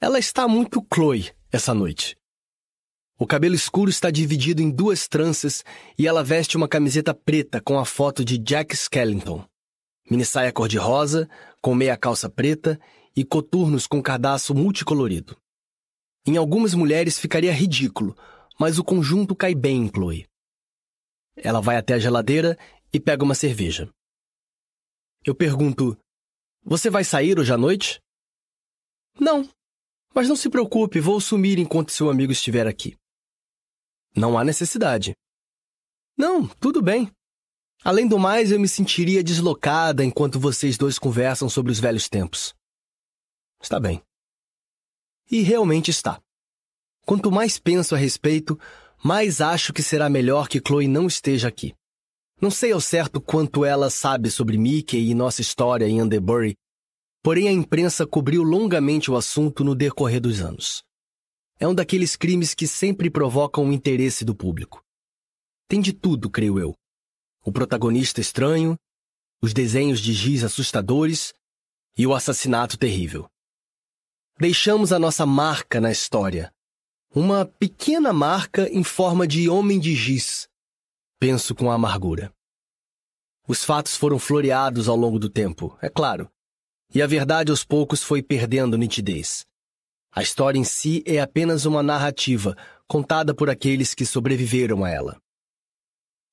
Ela 0.00 0.18
está 0.18 0.48
muito 0.48 0.84
Chloe 0.92 1.30
essa 1.52 1.72
noite. 1.72 2.16
O 3.16 3.26
cabelo 3.26 3.54
escuro 3.54 3.90
está 3.90 4.10
dividido 4.10 4.60
em 4.60 4.70
duas 4.70 5.06
tranças 5.06 5.64
e 5.96 6.06
ela 6.06 6.24
veste 6.24 6.56
uma 6.56 6.68
camiseta 6.68 7.14
preta 7.14 7.60
com 7.60 7.78
a 7.78 7.84
foto 7.84 8.24
de 8.24 8.36
Jack 8.36 8.74
Skellington. 8.74 9.44
Mini 10.10 10.24
saia 10.24 10.52
cor-de-rosa, 10.52 11.28
com 11.62 11.74
meia 11.74 11.96
calça 11.96 12.28
preta 12.28 12.78
e 13.16 13.24
coturnos 13.24 13.86
com 13.86 14.02
cardaço 14.02 14.52
multicolorido. 14.52 15.36
Em 16.26 16.36
algumas 16.36 16.74
mulheres 16.74 17.18
ficaria 17.18 17.52
ridículo, 17.52 18.16
mas 18.58 18.78
o 18.78 18.84
conjunto 18.84 19.34
cai 19.36 19.54
bem 19.54 19.84
em 19.84 19.88
Chloe. 19.88 20.26
Ela 21.36 21.60
vai 21.60 21.76
até 21.76 21.94
a 21.94 21.98
geladeira 21.98 22.58
e 22.92 23.00
pega 23.00 23.24
uma 23.24 23.34
cerveja. 23.34 23.92
Eu 25.24 25.34
pergunto: 25.34 25.98
Você 26.62 26.90
vai 26.90 27.04
sair 27.04 27.38
hoje 27.38 27.52
à 27.52 27.58
noite? 27.58 28.00
Não. 29.18 29.48
Mas 30.14 30.28
não 30.28 30.36
se 30.36 30.48
preocupe, 30.48 31.00
vou 31.00 31.20
sumir 31.20 31.58
enquanto 31.58 31.90
seu 31.90 32.08
amigo 32.08 32.30
estiver 32.30 32.66
aqui. 32.66 32.96
Não 34.14 34.38
há 34.38 34.44
necessidade. 34.44 35.14
Não, 36.16 36.46
tudo 36.46 36.80
bem. 36.80 37.10
Além 37.82 38.06
do 38.06 38.18
mais, 38.18 38.52
eu 38.52 38.60
me 38.60 38.68
sentiria 38.68 39.24
deslocada 39.24 40.04
enquanto 40.04 40.38
vocês 40.38 40.78
dois 40.78 40.98
conversam 40.98 41.48
sobre 41.48 41.72
os 41.72 41.80
velhos 41.80 42.08
tempos. 42.08 42.54
Está 43.60 43.80
bem. 43.80 44.00
E 45.30 45.40
realmente 45.40 45.90
está. 45.90 46.20
Quanto 47.04 47.30
mais 47.30 47.58
penso 47.58 47.94
a 47.94 47.98
respeito, 47.98 48.58
mais 49.04 49.42
acho 49.42 49.70
que 49.70 49.82
será 49.82 50.08
melhor 50.08 50.48
que 50.48 50.62
Chloe 50.66 50.88
não 50.88 51.06
esteja 51.06 51.48
aqui. 51.48 51.74
Não 52.40 52.50
sei 52.50 52.72
ao 52.72 52.80
certo 52.80 53.20
quanto 53.20 53.62
ela 53.62 53.90
sabe 53.90 54.30
sobre 54.30 54.56
Mickey 54.56 55.10
e 55.10 55.14
nossa 55.14 55.42
história 55.42 55.86
em 55.86 56.00
Underbury, 56.00 56.56
porém 57.22 57.46
a 57.46 57.52
imprensa 57.52 58.06
cobriu 58.06 58.42
longamente 58.42 59.10
o 59.10 59.16
assunto 59.16 59.62
no 59.62 59.74
decorrer 59.74 60.22
dos 60.22 60.40
anos. 60.40 60.82
É 61.60 61.68
um 61.68 61.74
daqueles 61.74 62.16
crimes 62.16 62.54
que 62.54 62.66
sempre 62.66 63.10
provocam 63.10 63.68
o 63.68 63.72
interesse 63.74 64.24
do 64.24 64.34
público. 64.34 64.82
Tem 65.68 65.82
de 65.82 65.92
tudo, 65.92 66.30
creio 66.30 66.58
eu. 66.58 66.74
O 67.44 67.52
protagonista 67.52 68.22
estranho, 68.22 68.74
os 69.42 69.52
desenhos 69.52 70.00
de 70.00 70.14
giz 70.14 70.42
assustadores 70.42 71.34
e 71.94 72.06
o 72.06 72.14
assassinato 72.14 72.78
terrível. 72.78 73.28
Deixamos 74.40 74.92
a 74.92 74.98
nossa 74.98 75.26
marca 75.26 75.78
na 75.78 75.92
história, 75.92 76.53
uma 77.14 77.46
pequena 77.46 78.12
marca 78.12 78.68
em 78.68 78.82
forma 78.82 79.24
de 79.24 79.48
homem 79.48 79.78
de 79.78 79.94
giz. 79.94 80.48
Penso 81.20 81.54
com 81.54 81.70
amargura. 81.70 82.34
Os 83.46 83.62
fatos 83.62 83.96
foram 83.96 84.18
floreados 84.18 84.88
ao 84.88 84.96
longo 84.96 85.18
do 85.18 85.30
tempo, 85.30 85.78
é 85.80 85.88
claro, 85.88 86.28
e 86.92 87.00
a 87.00 87.06
verdade 87.06 87.52
aos 87.52 87.64
poucos 87.64 88.02
foi 88.02 88.20
perdendo 88.20 88.76
nitidez. 88.76 89.46
A 90.10 90.22
história 90.22 90.58
em 90.58 90.64
si 90.64 91.04
é 91.06 91.20
apenas 91.20 91.66
uma 91.66 91.82
narrativa 91.82 92.56
contada 92.88 93.32
por 93.32 93.48
aqueles 93.48 93.94
que 93.94 94.04
sobreviveram 94.04 94.84
a 94.84 94.90
ela. 94.90 95.20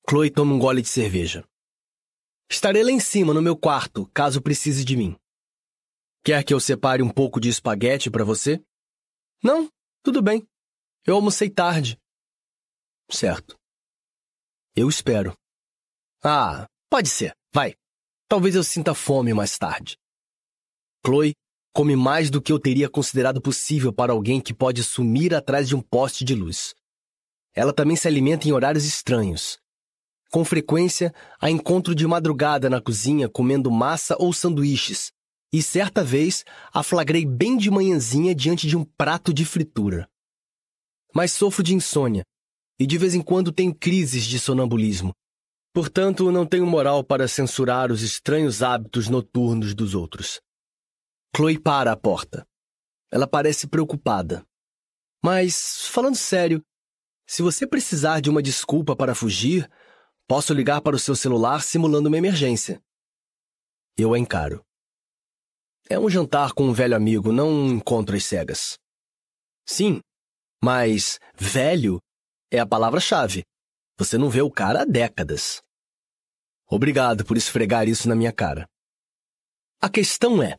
Chloe 0.08 0.30
toma 0.30 0.54
um 0.54 0.58
gole 0.58 0.82
de 0.82 0.88
cerveja. 0.88 1.44
Estarei 2.50 2.82
lá 2.82 2.90
em 2.90 3.00
cima, 3.00 3.32
no 3.32 3.40
meu 3.40 3.56
quarto, 3.56 4.10
caso 4.12 4.42
precise 4.42 4.84
de 4.84 4.96
mim. 4.96 5.16
Quer 6.24 6.42
que 6.44 6.52
eu 6.52 6.58
separe 6.58 7.02
um 7.02 7.08
pouco 7.08 7.40
de 7.40 7.48
espaguete 7.48 8.10
para 8.10 8.24
você? 8.24 8.60
Não, 9.42 9.68
tudo 10.02 10.20
bem. 10.20 10.46
Eu 11.04 11.16
almocei 11.16 11.50
tarde. 11.50 11.98
Certo. 13.10 13.56
Eu 14.76 14.88
espero. 14.88 15.36
Ah, 16.22 16.64
pode 16.88 17.08
ser. 17.08 17.32
Vai. 17.52 17.74
Talvez 18.28 18.54
eu 18.54 18.62
sinta 18.62 18.94
fome 18.94 19.34
mais 19.34 19.58
tarde. 19.58 19.96
Chloe 21.04 21.34
come 21.74 21.96
mais 21.96 22.30
do 22.30 22.40
que 22.40 22.52
eu 22.52 22.58
teria 22.58 22.88
considerado 22.88 23.40
possível 23.40 23.92
para 23.92 24.12
alguém 24.12 24.40
que 24.40 24.54
pode 24.54 24.84
sumir 24.84 25.34
atrás 25.34 25.66
de 25.66 25.74
um 25.74 25.80
poste 25.80 26.24
de 26.24 26.36
luz. 26.36 26.72
Ela 27.52 27.72
também 27.72 27.96
se 27.96 28.06
alimenta 28.06 28.46
em 28.46 28.52
horários 28.52 28.84
estranhos. 28.84 29.58
Com 30.30 30.44
frequência, 30.44 31.12
a 31.40 31.50
encontro 31.50 31.96
de 31.96 32.06
madrugada 32.06 32.70
na 32.70 32.80
cozinha 32.80 33.28
comendo 33.28 33.72
massa 33.72 34.16
ou 34.20 34.32
sanduíches, 34.32 35.10
e 35.52 35.60
certa 35.60 36.04
vez 36.04 36.44
a 36.72 36.82
flagrei 36.84 37.26
bem 37.26 37.56
de 37.56 37.70
manhãzinha 37.70 38.34
diante 38.34 38.68
de 38.68 38.76
um 38.76 38.84
prato 38.84 39.34
de 39.34 39.44
fritura 39.44 40.08
mas 41.14 41.32
sofro 41.32 41.62
de 41.62 41.74
insônia 41.74 42.24
e 42.78 42.86
de 42.86 42.98
vez 42.98 43.14
em 43.14 43.22
quando 43.22 43.52
tenho 43.52 43.74
crises 43.74 44.24
de 44.24 44.38
sonambulismo. 44.38 45.14
Portanto, 45.72 46.30
não 46.30 46.46
tenho 46.46 46.66
moral 46.66 47.02
para 47.02 47.28
censurar 47.28 47.90
os 47.90 48.02
estranhos 48.02 48.62
hábitos 48.62 49.08
noturnos 49.08 49.74
dos 49.74 49.94
outros. 49.94 50.40
Chloe 51.34 51.58
para 51.58 51.92
a 51.92 51.96
porta. 51.96 52.46
Ela 53.10 53.26
parece 53.26 53.66
preocupada. 53.66 54.44
Mas, 55.24 55.86
falando 55.86 56.16
sério, 56.16 56.62
se 57.26 57.42
você 57.42 57.66
precisar 57.66 58.20
de 58.20 58.28
uma 58.28 58.42
desculpa 58.42 58.94
para 58.94 59.14
fugir, 59.14 59.70
posso 60.26 60.52
ligar 60.52 60.82
para 60.82 60.96
o 60.96 60.98
seu 60.98 61.14
celular 61.14 61.62
simulando 61.62 62.08
uma 62.08 62.18
emergência. 62.18 62.82
Eu 63.96 64.12
a 64.12 64.18
encaro. 64.18 64.64
É 65.88 65.98
um 65.98 66.10
jantar 66.10 66.52
com 66.52 66.64
um 66.64 66.72
velho 66.72 66.96
amigo, 66.96 67.32
não 67.32 67.48
um 67.48 67.68
encontro 67.74 68.16
às 68.16 68.24
cegas. 68.24 68.78
Sim, 69.64 70.00
mas 70.62 71.18
velho 71.34 71.98
é 72.50 72.58
a 72.60 72.66
palavra-chave. 72.66 73.44
Você 73.98 74.16
não 74.16 74.30
vê 74.30 74.42
o 74.42 74.50
cara 74.50 74.82
há 74.82 74.84
décadas. 74.84 75.60
Obrigado 76.70 77.24
por 77.24 77.36
esfregar 77.36 77.88
isso 77.88 78.08
na 78.08 78.14
minha 78.14 78.32
cara. 78.32 78.66
A 79.80 79.88
questão 79.88 80.42
é: 80.42 80.56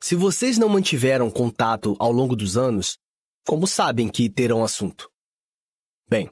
se 0.00 0.14
vocês 0.14 0.56
não 0.56 0.68
mantiveram 0.68 1.30
contato 1.30 1.94
ao 1.98 2.10
longo 2.10 2.34
dos 2.34 2.56
anos, 2.56 2.96
como 3.46 3.66
sabem 3.66 4.08
que 4.08 4.30
terão 4.30 4.64
assunto? 4.64 5.10
Bem, 6.08 6.30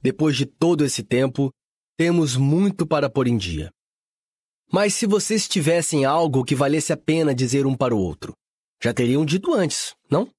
depois 0.00 0.36
de 0.36 0.46
todo 0.46 0.84
esse 0.84 1.02
tempo, 1.02 1.52
temos 1.96 2.36
muito 2.36 2.86
para 2.86 3.10
pôr 3.10 3.26
em 3.26 3.36
dia. 3.36 3.70
Mas 4.72 4.94
se 4.94 5.06
vocês 5.06 5.48
tivessem 5.48 6.04
algo 6.04 6.44
que 6.44 6.54
valesse 6.54 6.92
a 6.92 6.96
pena 6.96 7.34
dizer 7.34 7.66
um 7.66 7.76
para 7.76 7.94
o 7.94 7.98
outro, 7.98 8.32
já 8.82 8.94
teriam 8.94 9.24
dito 9.24 9.52
antes, 9.52 9.94
não? 10.10 10.30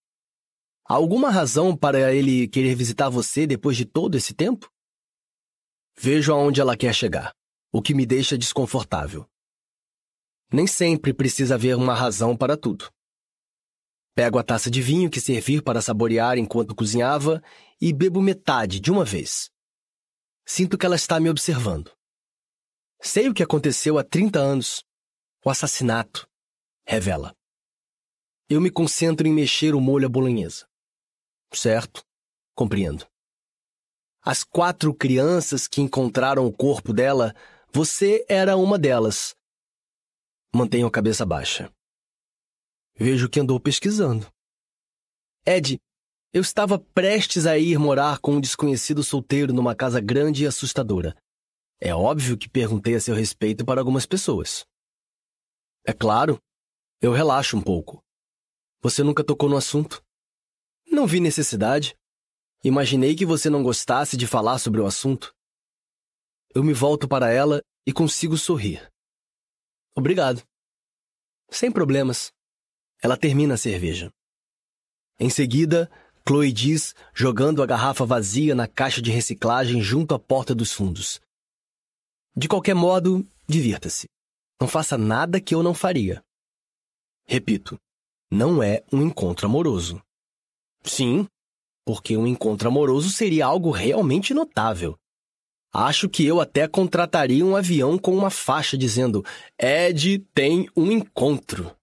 Há 0.91 0.95
alguma 0.95 1.29
razão 1.29 1.73
para 1.73 2.13
ele 2.13 2.49
querer 2.49 2.75
visitar 2.75 3.07
você 3.07 3.47
depois 3.47 3.77
de 3.77 3.85
todo 3.85 4.17
esse 4.17 4.33
tempo? 4.33 4.69
Vejo 5.97 6.33
aonde 6.33 6.59
ela 6.59 6.75
quer 6.75 6.93
chegar, 6.93 7.33
o 7.71 7.81
que 7.81 7.93
me 7.93 8.05
deixa 8.05 8.37
desconfortável. 8.37 9.25
Nem 10.51 10.67
sempre 10.67 11.13
precisa 11.13 11.55
haver 11.55 11.77
uma 11.77 11.95
razão 11.95 12.35
para 12.35 12.57
tudo. 12.57 12.91
Pego 14.13 14.37
a 14.37 14.43
taça 14.43 14.69
de 14.69 14.81
vinho 14.81 15.09
que 15.09 15.21
servir 15.21 15.63
para 15.63 15.81
saborear 15.81 16.37
enquanto 16.37 16.75
cozinhava 16.75 17.41
e 17.79 17.93
bebo 17.93 18.21
metade 18.21 18.81
de 18.81 18.91
uma 18.91 19.05
vez. 19.05 19.49
Sinto 20.45 20.77
que 20.77 20.85
ela 20.85 20.97
está 20.97 21.21
me 21.21 21.29
observando. 21.29 21.89
Sei 23.01 23.29
o 23.29 23.33
que 23.33 23.41
aconteceu 23.41 23.97
há 23.97 24.03
30 24.03 24.39
anos. 24.39 24.83
O 25.45 25.49
assassinato. 25.49 26.29
Revela. 26.85 27.33
Eu 28.49 28.59
me 28.59 28.69
concentro 28.69 29.25
em 29.25 29.31
mexer 29.31 29.73
o 29.73 29.79
molho 29.79 30.07
à 30.07 30.09
bolonhesa. 30.09 30.69
Certo, 31.53 32.03
compreendo. 32.55 33.05
As 34.23 34.43
quatro 34.43 34.93
crianças 34.93 35.67
que 35.67 35.81
encontraram 35.81 36.45
o 36.45 36.53
corpo 36.53 36.93
dela, 36.93 37.35
você 37.73 38.25
era 38.29 38.55
uma 38.55 38.77
delas. 38.77 39.35
Mantenho 40.53 40.87
a 40.87 40.91
cabeça 40.91 41.25
baixa. 41.25 41.71
Vejo 42.95 43.29
que 43.29 43.39
andou 43.39 43.59
pesquisando. 43.59 44.31
Ed, 45.45 45.79
eu 46.31 46.41
estava 46.41 46.77
prestes 46.77 47.45
a 47.45 47.57
ir 47.57 47.77
morar 47.79 48.19
com 48.19 48.33
um 48.33 48.41
desconhecido 48.41 49.03
solteiro 49.03 49.51
numa 49.51 49.75
casa 49.75 49.99
grande 49.99 50.43
e 50.43 50.47
assustadora. 50.47 51.15
É 51.79 51.95
óbvio 51.95 52.37
que 52.37 52.47
perguntei 52.47 52.95
a 52.95 53.01
seu 53.01 53.15
respeito 53.15 53.65
para 53.65 53.81
algumas 53.81 54.05
pessoas. 54.05 54.65
É 55.83 55.91
claro, 55.91 56.39
eu 57.01 57.11
relaxo 57.11 57.57
um 57.57 57.61
pouco. 57.61 58.03
Você 58.81 59.03
nunca 59.03 59.23
tocou 59.23 59.49
no 59.49 59.57
assunto? 59.57 60.03
Não 61.01 61.07
vi 61.07 61.19
necessidade. 61.19 61.97
Imaginei 62.63 63.15
que 63.15 63.25
você 63.25 63.49
não 63.49 63.63
gostasse 63.63 64.15
de 64.15 64.27
falar 64.27 64.59
sobre 64.59 64.79
o 64.79 64.85
assunto. 64.85 65.33
Eu 66.53 66.63
me 66.63 66.73
volto 66.73 67.07
para 67.07 67.31
ela 67.31 67.59
e 67.87 67.91
consigo 67.91 68.37
sorrir. 68.37 68.87
Obrigado. 69.95 70.43
Sem 71.49 71.71
problemas. 71.71 72.31
Ela 73.01 73.17
termina 73.17 73.55
a 73.55 73.57
cerveja. 73.57 74.13
Em 75.19 75.27
seguida, 75.27 75.89
Chloe 76.23 76.51
diz, 76.51 76.93
jogando 77.15 77.63
a 77.63 77.65
garrafa 77.65 78.05
vazia 78.05 78.53
na 78.53 78.67
caixa 78.67 79.01
de 79.01 79.09
reciclagem 79.09 79.81
junto 79.81 80.13
à 80.13 80.19
porta 80.19 80.53
dos 80.53 80.71
fundos. 80.71 81.19
De 82.37 82.47
qualquer 82.47 82.75
modo, 82.75 83.27
divirta-se. 83.49 84.07
Não 84.61 84.67
faça 84.67 84.99
nada 84.99 85.41
que 85.41 85.55
eu 85.55 85.63
não 85.63 85.73
faria. 85.73 86.23
Repito, 87.25 87.75
não 88.29 88.61
é 88.61 88.83
um 88.93 89.01
encontro 89.01 89.47
amoroso. 89.47 89.99
Sim, 90.83 91.27
porque 91.85 92.15
um 92.17 92.27
encontro 92.27 92.67
amoroso 92.67 93.09
seria 93.09 93.45
algo 93.45 93.71
realmente 93.71 94.33
notável. 94.33 94.97
Acho 95.73 96.09
que 96.09 96.25
eu 96.25 96.41
até 96.41 96.67
contrataria 96.67 97.45
um 97.45 97.55
avião 97.55 97.97
com 97.97 98.15
uma 98.15 98.29
faixa 98.29 98.77
dizendo: 98.77 99.23
Ed 99.57 100.19
tem 100.33 100.67
um 100.75 100.91
encontro. 100.91 101.75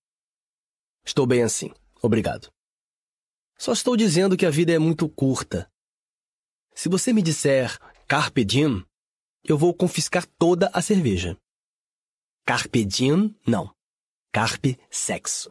Estou 1.04 1.26
bem 1.26 1.42
assim, 1.42 1.72
obrigado. 2.02 2.50
Só 3.58 3.72
estou 3.72 3.96
dizendo 3.96 4.36
que 4.36 4.44
a 4.44 4.50
vida 4.50 4.72
é 4.72 4.78
muito 4.78 5.08
curta. 5.08 5.70
Se 6.74 6.88
você 6.88 7.12
me 7.12 7.22
disser 7.22 7.78
Carpe 8.06 8.44
Diem, 8.44 8.84
eu 9.42 9.56
vou 9.56 9.74
confiscar 9.74 10.26
toda 10.38 10.70
a 10.72 10.82
cerveja. 10.82 11.36
Carpe 12.46 12.84
Diem, 12.84 13.34
não. 13.46 13.74
Carpe 14.32 14.78
Sexo. 14.90 15.50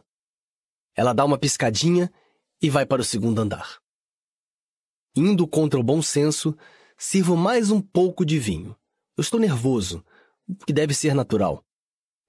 Ela 0.96 1.12
dá 1.12 1.26
uma 1.26 1.38
piscadinha 1.38 2.12
e 2.62 2.70
vai 2.70 2.86
para 2.86 3.02
o 3.02 3.06
segundo 3.06 3.40
andar. 3.42 3.80
Indo 5.16 5.48
contra 5.48 5.80
o 5.80 5.84
bom 5.84 6.02
senso, 6.02 6.56
sirvo 6.98 7.36
mais 7.36 7.72
um 7.72 7.82
pouco 7.82 8.26
de 8.26 8.40
vinho. 8.40 8.76
Eu 9.16 9.22
estou 9.22 9.40
nervoso, 9.40 10.04
o 10.48 10.56
que 10.56 10.74
deve 10.74 10.94
ser 10.94 11.14
natural. 11.14 11.64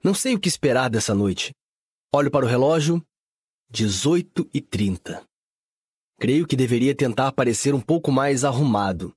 Não 0.03 0.15
sei 0.15 0.35
o 0.35 0.41
que 0.41 0.49
esperar 0.49 0.89
dessa 0.89 1.15
noite. 1.15 1.55
Olho 2.13 2.31
para 2.31 2.47
o 2.47 2.49
relógio. 2.49 3.05
18 3.71 4.49
e 4.55 4.63
30. 4.63 5.23
Creio 6.19 6.47
que 6.47 6.57
deveria 6.57 6.95
tentar 6.95 7.33
parecer 7.33 7.75
um 7.75 7.81
pouco 7.81 8.11
mais 8.11 8.43
arrumado. 8.43 9.15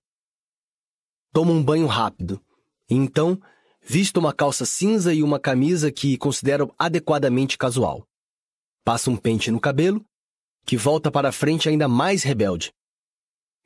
Tomo 1.31 1.53
um 1.53 1.63
banho 1.63 1.88
rápido 1.88 2.43
e 2.89 2.95
então 2.95 3.41
visto 3.81 4.17
uma 4.17 4.33
calça 4.33 4.65
cinza 4.65 5.13
e 5.13 5.23
uma 5.23 5.39
camisa 5.39 5.91
que 5.91 6.17
considero 6.17 6.73
adequadamente 6.77 7.57
casual. 7.57 8.05
Passo 8.83 9.09
um 9.09 9.15
pente 9.15 9.49
no 9.49 9.59
cabelo, 9.59 10.05
que 10.65 10.77
volta 10.77 11.11
para 11.11 11.31
frente 11.31 11.67
ainda 11.69 11.88
mais 11.88 12.23
rebelde. 12.23 12.71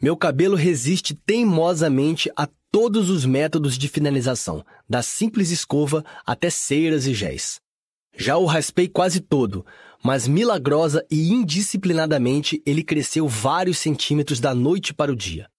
Meu 0.01 0.17
cabelo 0.17 0.55
resiste 0.55 1.13
teimosamente 1.13 2.29
a 2.35 2.47
todos 2.71 3.09
os 3.09 3.25
métodos 3.25 3.77
de 3.77 3.87
finalização, 3.87 4.65
da 4.87 5.01
simples 5.01 5.49
escova 5.49 6.03
até 6.25 6.49
ceiras 6.49 7.07
e 7.07 7.13
géis. 7.13 7.61
Já 8.17 8.37
o 8.37 8.45
raspei 8.45 8.87
quase 8.87 9.19
todo, 9.19 9.65
mas 10.03 10.27
milagrosa 10.27 11.05
e 11.09 11.31
indisciplinadamente 11.31 12.61
ele 12.65 12.83
cresceu 12.83 13.27
vários 13.27 13.77
centímetros 13.77 14.39
da 14.39 14.53
noite 14.53 14.93
para 14.93 15.11
o 15.11 15.15
dia. 15.15 15.49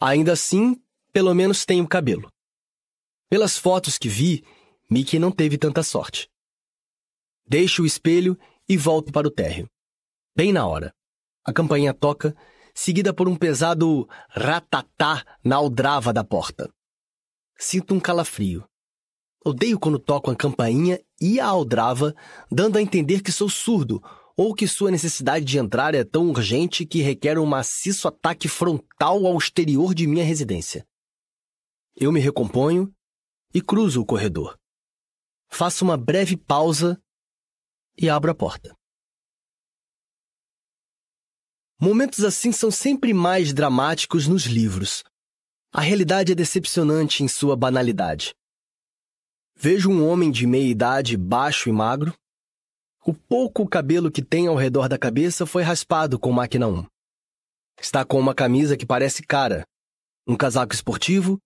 Ainda 0.00 0.32
assim, 0.32 0.80
pelo 1.12 1.34
menos 1.34 1.64
tenho 1.64 1.86
cabelo. 1.86 2.30
Pelas 3.28 3.58
fotos 3.58 3.98
que 3.98 4.08
vi, 4.08 4.42
Mickey 4.90 5.18
não 5.18 5.30
teve 5.30 5.58
tanta 5.58 5.82
sorte. 5.82 6.30
Deixo 7.46 7.82
o 7.82 7.86
espelho 7.86 8.38
e 8.68 8.76
volto 8.76 9.12
para 9.12 9.28
o 9.28 9.30
térreo. 9.30 9.68
Bem 10.38 10.52
na 10.52 10.64
hora. 10.64 10.94
A 11.44 11.52
campainha 11.52 11.92
toca, 11.92 12.32
seguida 12.72 13.12
por 13.12 13.28
um 13.28 13.34
pesado 13.34 14.08
ratatá 14.30 15.26
na 15.44 15.56
aldrava 15.56 16.12
da 16.12 16.22
porta. 16.22 16.72
Sinto 17.58 17.92
um 17.92 17.98
calafrio. 17.98 18.64
Odeio 19.44 19.80
quando 19.80 19.98
toco 19.98 20.30
a 20.30 20.36
campainha 20.36 21.00
e 21.20 21.40
a 21.40 21.46
aldrava, 21.46 22.14
dando 22.48 22.78
a 22.78 22.80
entender 22.80 23.20
que 23.20 23.32
sou 23.32 23.48
surdo 23.48 24.00
ou 24.36 24.54
que 24.54 24.68
sua 24.68 24.92
necessidade 24.92 25.44
de 25.44 25.58
entrar 25.58 25.92
é 25.92 26.04
tão 26.04 26.28
urgente 26.28 26.86
que 26.86 27.02
requer 27.02 27.36
um 27.36 27.44
maciço 27.44 28.06
ataque 28.06 28.46
frontal 28.46 29.26
ao 29.26 29.36
exterior 29.36 29.92
de 29.92 30.06
minha 30.06 30.24
residência. 30.24 30.86
Eu 31.96 32.12
me 32.12 32.20
recomponho 32.20 32.94
e 33.52 33.60
cruzo 33.60 34.02
o 34.02 34.06
corredor. 34.06 34.56
Faço 35.48 35.84
uma 35.84 35.96
breve 35.96 36.36
pausa 36.36 36.96
e 38.00 38.08
abro 38.08 38.30
a 38.30 38.34
porta. 38.36 38.77
Momentos 41.80 42.24
assim 42.24 42.50
são 42.50 42.72
sempre 42.72 43.14
mais 43.14 43.52
dramáticos 43.52 44.26
nos 44.26 44.46
livros. 44.46 45.04
A 45.72 45.80
realidade 45.80 46.32
é 46.32 46.34
decepcionante 46.34 47.22
em 47.22 47.28
sua 47.28 47.54
banalidade. 47.54 48.34
Vejo 49.54 49.88
um 49.88 50.04
homem 50.04 50.28
de 50.32 50.44
meia 50.44 50.68
idade, 50.68 51.16
baixo 51.16 51.68
e 51.68 51.72
magro. 51.72 52.12
O 53.06 53.14
pouco 53.14 53.68
cabelo 53.68 54.10
que 54.10 54.22
tem 54.22 54.48
ao 54.48 54.56
redor 54.56 54.88
da 54.88 54.98
cabeça 54.98 55.46
foi 55.46 55.62
raspado 55.62 56.18
com 56.18 56.32
máquina 56.32 56.66
1. 56.66 56.84
Está 57.80 58.04
com 58.04 58.18
uma 58.18 58.34
camisa 58.34 58.76
que 58.76 58.84
parece 58.84 59.22
cara, 59.22 59.64
um 60.26 60.36
casaco 60.36 60.74
esportivo, 60.74 61.38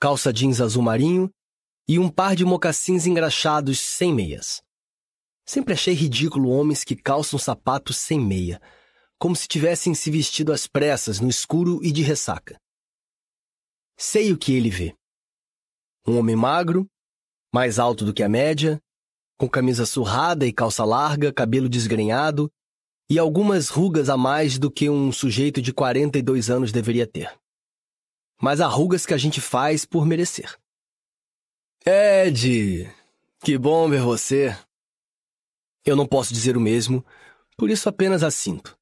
calça 0.00 0.32
jeans 0.32 0.62
azul 0.62 0.82
marinho 0.82 1.30
e 1.86 1.98
um 1.98 2.08
par 2.08 2.34
de 2.34 2.44
mocassins 2.46 3.06
engraxados 3.06 3.80
sem 3.80 4.14
meias. 4.14 4.62
Sempre 5.44 5.74
achei 5.74 5.92
ridículo 5.92 6.48
homens 6.48 6.84
que 6.84 6.96
calçam 6.96 7.38
sapatos 7.38 7.98
sem 7.98 8.18
meia, 8.18 8.62
como 9.24 9.34
se 9.34 9.48
tivessem 9.48 9.94
se 9.94 10.10
vestido 10.10 10.52
às 10.52 10.66
pressas 10.66 11.18
no 11.18 11.30
escuro 11.30 11.82
e 11.82 11.90
de 11.90 12.02
ressaca. 12.02 12.60
Sei 13.96 14.30
o 14.34 14.36
que 14.36 14.52
ele 14.52 14.68
vê. 14.68 14.94
Um 16.06 16.18
homem 16.18 16.36
magro, 16.36 16.86
mais 17.50 17.78
alto 17.78 18.04
do 18.04 18.12
que 18.12 18.22
a 18.22 18.28
média, 18.28 18.78
com 19.38 19.48
camisa 19.48 19.86
surrada 19.86 20.46
e 20.46 20.52
calça 20.52 20.84
larga, 20.84 21.32
cabelo 21.32 21.70
desgrenhado 21.70 22.52
e 23.08 23.18
algumas 23.18 23.70
rugas 23.70 24.10
a 24.10 24.16
mais 24.18 24.58
do 24.58 24.70
que 24.70 24.90
um 24.90 25.10
sujeito 25.10 25.62
de 25.62 25.72
42 25.72 26.50
anos 26.50 26.70
deveria 26.70 27.06
ter. 27.06 27.34
Mas 28.38 28.60
há 28.60 28.66
rugas 28.66 29.06
que 29.06 29.14
a 29.14 29.18
gente 29.18 29.40
faz 29.40 29.86
por 29.86 30.04
merecer. 30.04 30.54
Ed, 31.86 32.92
que 33.42 33.56
bom 33.56 33.88
ver 33.88 34.02
você. 34.02 34.54
Eu 35.82 35.96
não 35.96 36.06
posso 36.06 36.34
dizer 36.34 36.58
o 36.58 36.60
mesmo, 36.60 37.02
por 37.56 37.70
isso 37.70 37.88
apenas 37.88 38.22
assinto. 38.22 38.78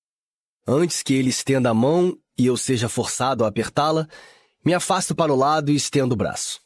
Antes 0.67 1.03
que 1.03 1.15
ele 1.15 1.31
estenda 1.31 1.71
a 1.71 1.75
mão 1.75 2.17
e 2.39 2.47
eu 2.47 2.57
seja 2.57 2.89
forçado 2.89 3.45
a 3.45 3.49
apertá-la, 3.49 4.09
me 4.65 4.73
afasto 4.73 5.15
para 5.15 5.33
o 5.33 5.37
lado 5.37 5.71
e 5.73 5.75
estendo 5.75 6.13
o 6.13 6.17
braço. 6.17 6.61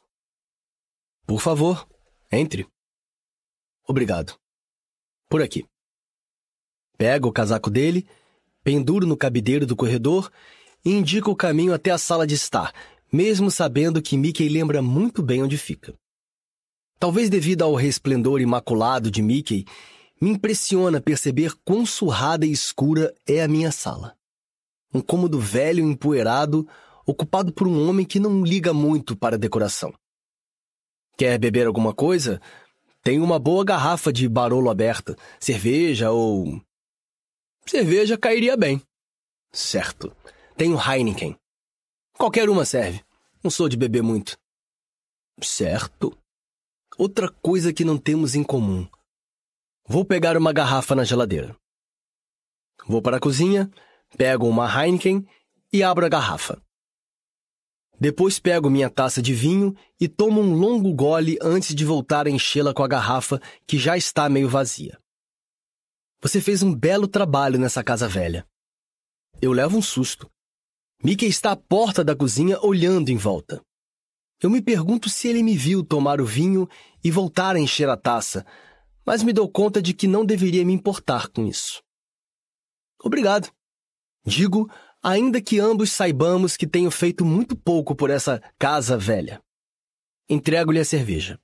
Por 1.27 1.41
favor, 1.41 1.89
entre. 2.31 2.67
Obrigado. 3.89 4.39
Por 5.29 5.43
aqui. 5.43 5.65
Pego 6.99 7.29
o 7.29 7.33
casaco 7.33 7.71
dele, 7.71 8.07
penduro 8.63 9.07
no 9.07 9.17
cabideiro 9.17 9.67
do 9.67 9.77
corredor 9.77 10.31
e 10.85 10.91
indico 10.91 11.31
o 11.31 11.37
caminho 11.37 11.73
até 11.73 11.91
a 11.91 11.99
sala 11.99 12.27
de 12.27 12.35
estar, 12.35 12.73
mesmo 13.13 13.51
sabendo 13.51 14.03
que 14.03 14.17
Mickey 14.17 14.49
lembra 14.49 14.83
muito 14.83 15.23
bem 15.23 15.43
onde 15.43 15.57
fica. 15.57 15.95
Talvez 16.99 17.29
devido 17.29 17.63
ao 17.63 17.75
resplendor 17.75 18.41
imaculado 18.41 19.11
de 19.11 19.23
Mickey, 19.23 19.67
me 20.21 20.31
impressiona 20.31 21.01
perceber 21.01 21.53
quão 21.65 21.85
surrada 21.85 22.47
e 22.47 22.53
escura 22.53 23.15
é 23.27 23.43
a 23.43 23.49
minha 23.49 23.71
sala. 23.71 24.17
Um 24.93 25.01
cômodo 25.01 25.39
velho 25.39 25.87
e 25.87 25.91
empoeirado, 25.91 26.67
ocupado 27.05 27.53
por 27.53 27.67
um 27.67 27.89
homem 27.89 28.07
que 28.07 28.19
não 28.19 28.43
liga 28.43 28.73
muito 28.73 29.17
para 29.17 29.37
a 29.37 29.39
decoração. 29.39 29.93
Quer 31.17 31.39
beber 31.39 31.67
alguma 31.67 31.95
coisa? 31.95 32.41
Tem 33.03 33.21
uma 33.21 33.39
boa 33.39 33.65
garrafa 33.65 34.13
de 34.13 34.29
Barolo 34.29 34.69
aberta. 34.69 35.17
Cerveja 35.39 36.11
ou. 36.11 36.61
Cerveja 37.67 38.19
cairia 38.19 38.57
bem. 38.57 38.83
Certo. 39.53 40.15
Tenho 40.57 40.79
Heineken. 40.79 41.37
Qualquer 42.19 42.49
uma 42.49 42.65
serve. 42.65 43.03
Não 43.43 43.51
sou 43.51 43.69
de 43.69 43.77
beber 43.77 44.03
muito. 44.03 44.37
Certo. 45.41 46.17
Outra 46.99 47.31
coisa 47.31 47.73
que 47.73 47.85
não 47.85 47.97
temos 47.99 48.35
em 48.35 48.43
comum. 48.43 48.89
Vou 49.89 50.05
pegar 50.05 50.37
uma 50.37 50.53
garrafa 50.53 50.97
na 50.97 51.05
geladeira. 51.05 51.57
Vou 52.89 53.01
para 53.01 53.19
a 53.19 53.21
cozinha, 53.21 53.71
pego 54.17 54.49
uma 54.49 54.67
Heineken 54.67 55.25
e 55.73 55.83
abro 55.83 56.05
a 56.05 56.09
garrafa. 56.09 56.61
Depois 57.99 58.39
pego 58.39 58.69
minha 58.69 58.91
taça 58.91 59.23
de 59.23 59.33
vinho 59.33 59.75
e 59.99 60.09
tomo 60.09 60.41
um 60.41 60.55
longo 60.55 60.93
gole 60.93 61.39
antes 61.41 61.75
de 61.75 61.85
voltar 61.85 62.27
a 62.27 62.31
enchê-la 62.31 62.75
com 62.75 62.83
a 62.83 62.89
garrafa 62.89 63.41
que 63.67 63.79
já 63.79 63.97
está 63.97 64.29
meio 64.29 64.49
vazia. 64.49 64.99
Você 66.21 66.41
fez 66.41 66.63
um 66.63 66.75
belo 66.75 67.07
trabalho 67.07 67.59
nessa 67.59 67.83
casa 67.85 68.09
velha. 68.09 68.45
Eu 69.41 69.53
levo 69.53 69.79
um 69.79 69.83
susto. 69.83 70.29
Mickey 71.03 71.27
está 71.27 71.53
à 71.53 71.57
porta 71.57 72.03
da 72.03 72.17
cozinha 72.17 72.59
olhando 72.61 73.09
em 73.09 73.17
volta. 73.17 73.63
Eu 74.43 74.51
me 74.51 74.61
pergunto 74.61 75.09
se 75.09 75.29
ele 75.29 75.43
me 75.43 75.57
viu 75.57 75.85
tomar 75.85 76.21
o 76.21 76.27
vinho 76.27 76.69
e 77.05 77.11
voltar 77.11 77.55
a 77.57 77.61
encher 77.61 77.89
a 77.89 77.97
taça, 77.97 78.45
mas 79.07 79.23
me 79.23 79.33
dou 79.33 79.49
conta 79.49 79.81
de 79.81 79.95
que 79.95 80.09
não 80.09 80.27
deveria 80.27 80.65
me 80.65 80.73
importar 80.73 81.29
com 81.29 81.47
isso. 81.47 81.81
Obrigado. 83.03 83.51
Digo 84.27 84.69
ainda 85.01 85.41
que 85.41 85.61
ambos 85.61 85.93
saibamos 85.93 86.57
que 86.57 86.67
tenho 86.67 86.91
feito 86.91 87.25
muito 87.25 87.57
pouco 87.57 87.95
por 87.95 88.11
essa 88.11 88.41
casa 88.59 88.99
velha. 88.99 89.41
Entrego-lhe 90.29 90.81
a 90.81 90.85
cerveja. 90.85 91.41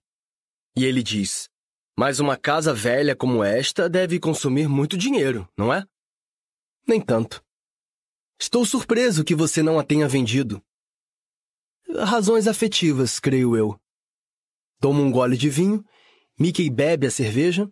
E 0.74 0.84
ele 0.84 1.02
diz: 1.02 1.48
Mas 1.96 2.18
uma 2.18 2.36
casa 2.36 2.74
velha 2.74 3.14
como 3.14 3.44
esta 3.44 3.88
deve 3.88 4.18
consumir 4.18 4.68
muito 4.68 4.98
dinheiro, 4.98 5.48
não 5.56 5.72
é? 5.72 5.86
Nem 6.88 7.00
tanto. 7.00 7.44
Estou 8.40 8.66
surpreso 8.66 9.22
que 9.22 9.36
você 9.36 9.62
não 9.62 9.78
a 9.78 9.84
tenha 9.84 10.08
vendido. 10.08 10.60
Razões 12.00 12.48
afetivas, 12.48 13.20
creio 13.20 13.56
eu. 13.56 13.80
Tomo 14.80 15.00
um 15.00 15.12
gole 15.12 15.36
de 15.36 15.48
vinho, 15.48 15.84
Mickey 16.38 16.70
bebe 16.70 17.06
a 17.06 17.10
cerveja. 17.10 17.70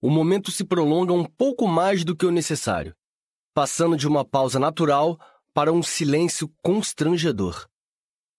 O 0.00 0.10
momento 0.10 0.50
se 0.50 0.64
prolonga 0.64 1.12
um 1.12 1.24
pouco 1.24 1.66
mais 1.66 2.04
do 2.04 2.14
que 2.14 2.26
o 2.26 2.30
necessário, 2.30 2.94
passando 3.54 3.96
de 3.96 4.06
uma 4.06 4.24
pausa 4.24 4.58
natural 4.58 5.18
para 5.54 5.72
um 5.72 5.82
silêncio 5.82 6.52
constrangedor. 6.62 7.68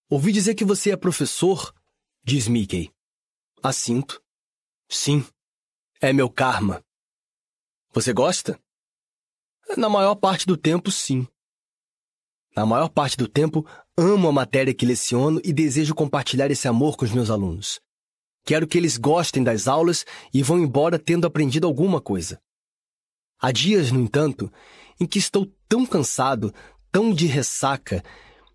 Ouvi 0.10 0.32
dizer 0.32 0.54
que 0.54 0.64
você 0.64 0.92
é 0.92 0.98
professor, 0.98 1.74
diz 2.24 2.48
Mickey. 2.48 2.92
Assinto. 3.64 4.22
Sim, 4.88 5.26
é 6.00 6.14
meu 6.14 6.30
karma. 6.30 6.84
Você 7.92 8.14
gosta? 8.14 8.60
Na 9.76 9.90
maior 9.90 10.16
parte 10.16 10.46
do 10.46 10.56
tempo, 10.56 10.92
sim. 10.92 11.28
Na 12.56 12.66
maior 12.66 12.90
parte 12.90 13.18
do 13.18 13.28
tempo, 13.28 13.66
amo 13.98 14.28
a 14.28 14.32
matéria 14.32 14.74
que 14.74 14.86
leciono 14.86 15.42
e 15.44 15.52
desejo 15.52 15.96
compartilhar 15.96 16.52
esse 16.52 16.68
amor 16.68 16.96
com 16.96 17.06
os 17.06 17.12
meus 17.12 17.30
alunos. 17.30 17.82
Quero 18.46 18.68
que 18.68 18.78
eles 18.78 18.96
gostem 18.96 19.44
das 19.44 19.68
aulas 19.68 20.06
e 20.32 20.44
vão 20.44 20.60
embora 20.60 21.00
tendo 21.00 21.26
aprendido 21.26 21.66
alguma 21.66 22.00
coisa. 22.00 22.40
Há 23.42 23.52
dias, 23.52 23.92
no 23.92 24.00
entanto, 24.00 24.52
em 25.00 25.06
que 25.06 25.18
estou 25.18 25.52
tão 25.68 25.86
cansado, 25.86 26.54
tão 26.92 27.12
de 27.12 27.26
ressaca, 27.26 28.04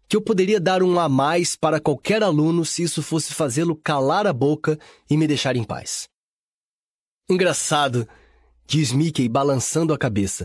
que 0.08 0.16
eu 0.16 0.22
poderia 0.22 0.60
dar 0.60 0.82
um 0.82 0.98
a 0.98 1.08
mais 1.08 1.56
para 1.56 1.80
qualquer 1.80 2.22
aluno 2.22 2.64
se 2.64 2.82
isso 2.82 3.02
fosse 3.02 3.34
fazê-lo 3.34 3.76
calar 3.76 4.26
a 4.26 4.32
boca 4.32 4.78
e 5.08 5.16
me 5.16 5.26
deixar 5.26 5.56
em 5.56 5.64
paz. 5.64 6.08
Engraçado, 7.28 8.08
diz 8.66 8.92
Mickey 8.92 9.28
balançando 9.28 9.92
a 9.92 9.98
cabeça. 9.98 10.44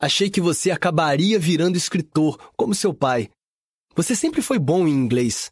Achei 0.00 0.30
que 0.30 0.40
você 0.40 0.70
acabaria 0.70 1.38
virando 1.38 1.76
escritor, 1.76 2.52
como 2.56 2.74
seu 2.74 2.94
pai. 2.94 3.28
Você 3.96 4.14
sempre 4.14 4.40
foi 4.40 4.58
bom 4.58 4.86
em 4.86 4.92
inglês. 4.92 5.50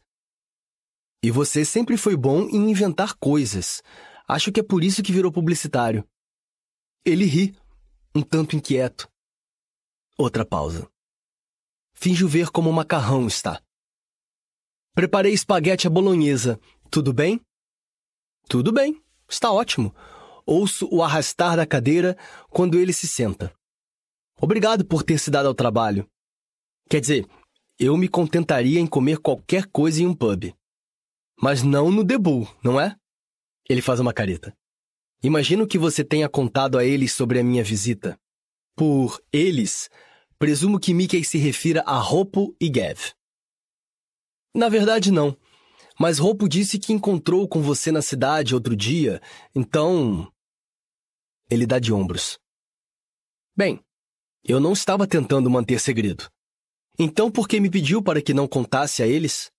E 1.23 1.31
você 1.31 1.65
sempre 1.65 1.97
foi 1.97 2.17
bom 2.17 2.43
em 2.43 2.71
inventar 2.71 3.15
coisas. 3.15 3.83
Acho 4.29 4.53
que 4.53 4.61
é 4.61 4.63
por 4.63 4.85
isso 4.85 5.03
que 5.03 5.13
virou 5.13 5.33
publicitário. 5.33 6.07
Ele 7.05 7.25
ri, 7.25 7.57
um 8.15 8.23
tanto 8.23 8.57
inquieto. 8.57 9.09
Outra 10.19 10.45
pausa. 10.45 10.89
Finjo 11.95 12.29
ver 12.29 12.51
como 12.51 12.71
o 12.71 12.73
macarrão 12.73 13.27
está. 13.27 13.63
Preparei 14.95 15.33
espaguete 15.33 15.87
à 15.87 15.91
bolonhesa. 15.91 16.59
Tudo 16.91 17.13
bem? 17.13 17.41
Tudo 18.49 18.73
bem. 18.73 19.03
Está 19.29 19.53
ótimo. 19.53 19.95
Ouço 20.45 20.89
o 20.91 21.03
arrastar 21.03 21.57
da 21.57 21.67
cadeira 21.67 22.17
quando 22.51 22.79
ele 22.79 22.93
se 22.93 23.09
senta. 23.09 23.53
Obrigado 24.41 24.85
por 24.85 25.03
ter 25.03 25.19
se 25.19 25.31
dado 25.31 25.49
ao 25.49 25.55
trabalho. 25.55 26.09
Quer 26.89 27.01
dizer, 27.01 27.27
eu 27.79 27.97
me 27.97 28.09
contentaria 28.09 28.79
em 28.79 28.87
comer 28.87 29.19
qualquer 29.19 29.67
coisa 29.67 30.03
em 30.03 30.07
um 30.07 30.15
pub. 30.15 30.55
Mas 31.41 31.63
não 31.63 31.91
no 31.91 32.03
Debu, 32.03 32.49
não 32.63 32.81
é? 32.81 32.97
Ele 33.69 33.83
faz 33.83 34.01
uma 34.01 34.13
careta. 34.13 34.57
Imagino 35.23 35.67
que 35.67 35.79
você 35.79 36.05
tenha 36.05 36.29
contado 36.29 36.79
a 36.79 36.85
eles 36.85 37.13
sobre 37.13 37.39
a 37.39 37.45
minha 37.45 37.65
visita. 37.65 38.19
Por 38.75 39.23
eles, 39.33 39.91
presumo 40.39 40.79
que 40.79 40.95
Mickey 40.95 41.25
se 41.25 41.39
refira 41.39 41.83
a 41.83 41.99
Ropo 41.99 42.55
e 42.61 42.69
Gav. 42.69 43.13
Na 44.55 44.69
verdade, 44.69 45.11
não. 45.11 45.37
Mas 45.99 46.19
Ropo 46.19 46.49
disse 46.49 46.79
que 46.79 46.93
encontrou 46.93 47.49
com 47.49 47.63
você 47.63 47.91
na 47.91 48.03
cidade 48.03 48.55
outro 48.55 48.77
dia, 48.77 49.21
então. 49.55 50.31
Ele 51.51 51.67
dá 51.67 51.79
de 51.79 51.93
ombros. 51.93 52.39
Bem, 53.57 53.81
eu 54.45 54.61
não 54.61 54.73
estava 54.73 55.07
tentando 55.07 55.51
manter 55.51 55.81
segredo. 55.81 56.31
Então 56.99 57.31
por 57.31 57.49
que 57.49 57.61
me 57.61 57.71
pediu 57.71 58.03
para 58.03 58.23
que 58.23 58.33
não 58.33 58.47
contasse 58.47 59.03
a 59.03 59.07
eles? 59.07 59.51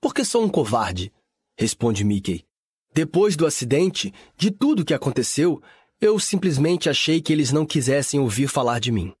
Porque 0.00 0.24
sou 0.24 0.44
um 0.44 0.48
covarde, 0.48 1.12
responde 1.56 2.04
Mickey. 2.04 2.44
Depois 2.92 3.36
do 3.36 3.46
acidente, 3.46 4.12
de 4.36 4.50
tudo 4.50 4.84
que 4.84 4.94
aconteceu, 4.94 5.62
eu 6.00 6.18
simplesmente 6.18 6.88
achei 6.88 7.20
que 7.20 7.32
eles 7.32 7.52
não 7.52 7.66
quisessem 7.66 8.20
ouvir 8.20 8.48
falar 8.48 8.78
de 8.78 8.90
mim. 8.90 9.14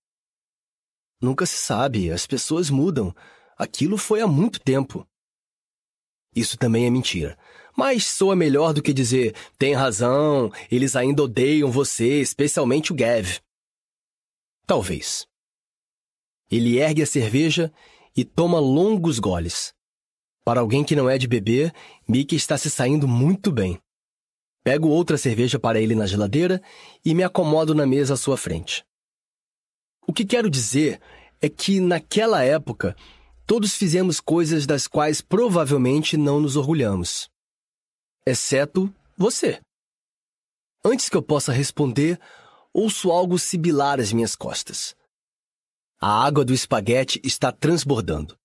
Nunca 1.20 1.46
se 1.46 1.56
sabe, 1.56 2.10
as 2.10 2.26
pessoas 2.26 2.70
mudam. 2.70 3.14
Aquilo 3.58 3.96
foi 3.96 4.20
há 4.20 4.26
muito 4.26 4.60
tempo. 4.60 5.06
Isso 6.34 6.58
também 6.58 6.86
é 6.86 6.90
mentira. 6.90 7.38
Mas 7.74 8.06
soa 8.06 8.34
melhor 8.34 8.72
do 8.72 8.82
que 8.82 8.92
dizer: 8.92 9.34
tem 9.58 9.74
razão, 9.74 10.52
eles 10.70 10.96
ainda 10.96 11.22
odeiam 11.22 11.70
você, 11.70 12.20
especialmente 12.20 12.92
o 12.92 12.94
Gav. 12.94 13.40
Talvez. 14.66 15.26
Ele 16.50 16.78
ergue 16.78 17.02
a 17.02 17.06
cerveja 17.06 17.72
e 18.16 18.24
toma 18.24 18.58
longos 18.58 19.18
goles. 19.18 19.75
Para 20.46 20.60
alguém 20.60 20.84
que 20.84 20.94
não 20.94 21.10
é 21.10 21.18
de 21.18 21.26
beber, 21.26 21.74
Mickey 22.06 22.36
está 22.36 22.56
se 22.56 22.70
saindo 22.70 23.08
muito 23.08 23.50
bem. 23.50 23.80
Pego 24.62 24.86
outra 24.86 25.18
cerveja 25.18 25.58
para 25.58 25.80
ele 25.80 25.92
na 25.92 26.06
geladeira 26.06 26.62
e 27.04 27.16
me 27.16 27.24
acomodo 27.24 27.74
na 27.74 27.84
mesa 27.84 28.14
à 28.14 28.16
sua 28.16 28.36
frente. 28.36 28.84
O 30.06 30.12
que 30.12 30.24
quero 30.24 30.48
dizer 30.48 31.00
é 31.40 31.48
que, 31.48 31.80
naquela 31.80 32.44
época, 32.44 32.94
todos 33.44 33.74
fizemos 33.74 34.20
coisas 34.20 34.66
das 34.66 34.86
quais 34.86 35.20
provavelmente 35.20 36.16
não 36.16 36.38
nos 36.38 36.54
orgulhamos. 36.54 37.28
Exceto 38.24 38.94
você. 39.18 39.60
Antes 40.84 41.08
que 41.08 41.16
eu 41.16 41.22
possa 41.22 41.52
responder, 41.52 42.20
ouço 42.72 43.10
algo 43.10 43.36
sibilar 43.36 43.98
às 43.98 44.12
minhas 44.12 44.36
costas. 44.36 44.94
A 46.00 46.24
água 46.24 46.44
do 46.44 46.54
espaguete 46.54 47.20
está 47.24 47.50
transbordando. 47.50 48.38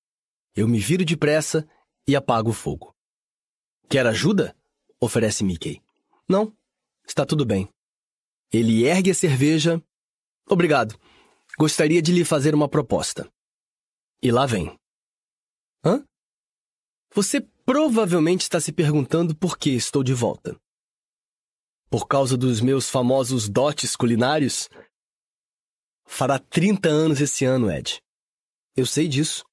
Eu 0.55 0.67
me 0.67 0.79
viro 0.79 1.05
depressa 1.05 1.67
e 2.11 2.15
apago 2.15 2.49
o 2.49 2.53
fogo. 2.53 2.93
Quer 3.89 4.05
ajuda? 4.05 4.53
oferece 4.99 5.45
Mickey. 5.45 5.81
Não, 6.27 6.53
está 7.07 7.25
tudo 7.25 7.45
bem. 7.45 7.69
Ele 8.51 8.83
ergue 8.83 9.11
a 9.11 9.15
cerveja. 9.15 9.81
Obrigado. 10.47 10.99
Gostaria 11.57 12.01
de 12.01 12.11
lhe 12.11 12.25
fazer 12.25 12.53
uma 12.53 12.67
proposta. 12.67 13.31
E 14.21 14.29
lá 14.29 14.45
vem. 14.45 14.77
Hã? 15.85 16.05
Você 17.13 17.41
provavelmente 17.65 18.41
está 18.41 18.59
se 18.59 18.73
perguntando 18.73 19.33
por 19.33 19.57
que 19.57 19.69
estou 19.69 20.03
de 20.03 20.13
volta. 20.13 20.59
Por 21.89 22.07
causa 22.07 22.37
dos 22.37 22.59
meus 22.59 22.89
famosos 22.89 23.47
dotes 23.47 23.95
culinários? 23.95 24.69
Fará 26.05 26.37
30 26.37 26.89
anos 26.89 27.21
esse 27.21 27.45
ano, 27.45 27.71
Ed. 27.71 28.01
Eu 28.75 28.85
sei 28.85 29.07
disso. 29.07 29.45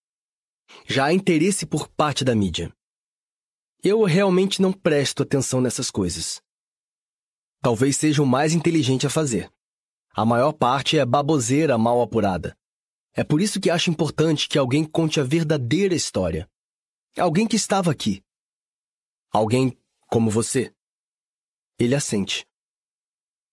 Já 0.86 1.06
há 1.06 1.12
interesse 1.12 1.66
por 1.66 1.88
parte 1.88 2.24
da 2.24 2.34
mídia. 2.34 2.72
Eu 3.82 4.02
realmente 4.04 4.60
não 4.60 4.72
presto 4.72 5.22
atenção 5.22 5.60
nessas 5.60 5.90
coisas. 5.90 6.42
Talvez 7.60 7.96
seja 7.96 8.22
o 8.22 8.26
mais 8.26 8.52
inteligente 8.52 9.06
a 9.06 9.10
fazer. 9.10 9.52
A 10.10 10.24
maior 10.24 10.52
parte 10.52 10.98
é 10.98 11.04
baboseira 11.04 11.78
mal 11.78 12.02
apurada. 12.02 12.56
É 13.12 13.24
por 13.24 13.40
isso 13.40 13.60
que 13.60 13.70
acho 13.70 13.90
importante 13.90 14.48
que 14.48 14.58
alguém 14.58 14.84
conte 14.84 15.20
a 15.20 15.24
verdadeira 15.24 15.94
história. 15.94 16.48
Alguém 17.16 17.46
que 17.46 17.56
estava 17.56 17.90
aqui. 17.90 18.22
Alguém 19.30 19.76
como 20.08 20.30
você. 20.30 20.74
Ele 21.78 21.94
assente. 21.94 22.46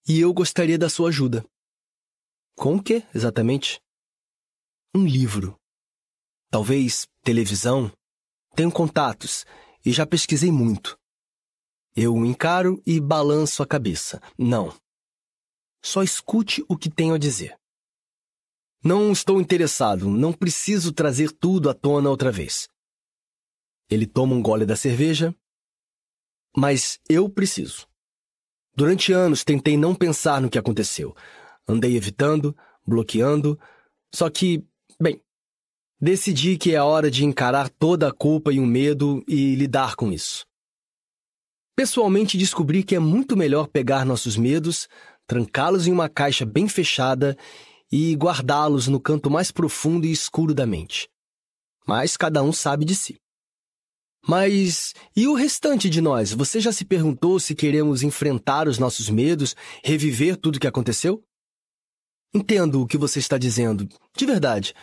E 0.08 0.20
eu 0.20 0.34
gostaria 0.34 0.78
da 0.78 0.90
sua 0.90 1.10
ajuda. 1.10 1.46
Com 2.56 2.76
o 2.76 2.84
que, 2.84 3.04
exatamente? 3.14 3.82
Um 4.96 5.06
livro. 5.06 5.60
Talvez 6.56 7.06
televisão. 7.22 7.92
Tenho 8.56 8.72
contatos 8.72 9.46
e 9.86 9.92
já 9.92 10.06
pesquisei 10.06 10.54
muito. 10.54 10.98
Eu 11.94 12.16
encaro 12.26 12.82
e 12.86 12.98
balanço 12.98 13.62
a 13.62 13.68
cabeça. 13.68 14.22
Não. 14.38 14.74
Só 15.84 16.02
escute 16.02 16.64
o 16.70 16.78
que 16.78 16.90
tenho 16.90 17.14
a 17.14 17.18
dizer. 17.18 17.60
Não 18.82 19.12
estou 19.12 19.42
interessado, 19.42 20.10
não 20.10 20.32
preciso 20.32 20.94
trazer 20.94 21.30
tudo 21.34 21.70
à 21.70 21.74
tona 21.74 22.10
outra 22.10 22.32
vez. 22.32 22.70
Ele 23.90 24.08
toma 24.08 24.34
um 24.34 24.42
gole 24.42 24.66
da 24.66 24.78
cerveja. 24.78 25.36
Mas 26.56 27.02
eu 27.10 27.30
preciso. 27.30 27.86
Durante 28.74 29.12
anos 29.12 29.44
tentei 29.44 29.76
não 29.76 29.94
pensar 29.94 30.40
no 30.40 30.50
que 30.50 30.58
aconteceu. 30.58 31.14
Andei 31.68 31.98
evitando, 31.98 32.56
bloqueando. 32.88 33.60
Só 34.14 34.30
que, 34.30 34.66
decidi 36.00 36.58
que 36.58 36.74
é 36.74 36.82
hora 36.82 37.10
de 37.10 37.24
encarar 37.24 37.70
toda 37.70 38.10
a 38.10 38.14
culpa 38.14 38.52
e 38.52 38.60
o 38.60 38.66
medo 38.66 39.24
e 39.28 39.56
lidar 39.56 39.96
com 39.96 40.12
isso. 40.12 40.46
Pessoalmente 41.76 42.38
descobri 42.38 42.84
que 42.84 42.96
é 42.96 43.00
muito 43.00 43.36
melhor 43.36 43.68
pegar 43.68 44.06
nossos 44.06 44.38
medos, 44.38 44.88
trancá-los 45.28 45.88
em 45.88 45.92
uma 45.92 46.08
caixa 46.08 46.46
bem 46.46 46.70
fechada 46.70 47.38
e 47.92 48.16
guardá-los 48.16 48.88
no 48.88 49.00
canto 49.00 49.30
mais 49.30 49.52
profundo 49.52 50.06
e 50.06 50.12
escuro 50.12 50.54
da 50.54 50.66
mente. 50.66 51.10
Mas 51.86 52.16
cada 52.16 52.42
um 52.42 52.54
sabe 52.54 52.86
de 52.86 52.96
si. 52.96 53.18
Mas 54.28 54.94
e 55.16 55.28
o 55.28 55.36
restante 55.36 55.88
de 55.90 56.02
nós? 56.02 56.32
Você 56.32 56.60
já 56.60 56.72
se 56.72 56.84
perguntou 56.84 57.40
se 57.40 57.54
queremos 57.54 58.02
enfrentar 58.02 58.68
os 58.68 58.80
nossos 58.80 59.10
medos, 59.10 59.56
reviver 59.84 60.36
tudo 60.36 60.56
o 60.56 60.60
que 60.60 60.68
aconteceu? 60.68 61.24
Entendo 62.34 62.82
o 62.82 62.88
que 62.88 62.98
você 62.98 63.20
está 63.20 63.38
dizendo, 63.38 63.88
de 64.16 64.26
verdade. 64.26 64.74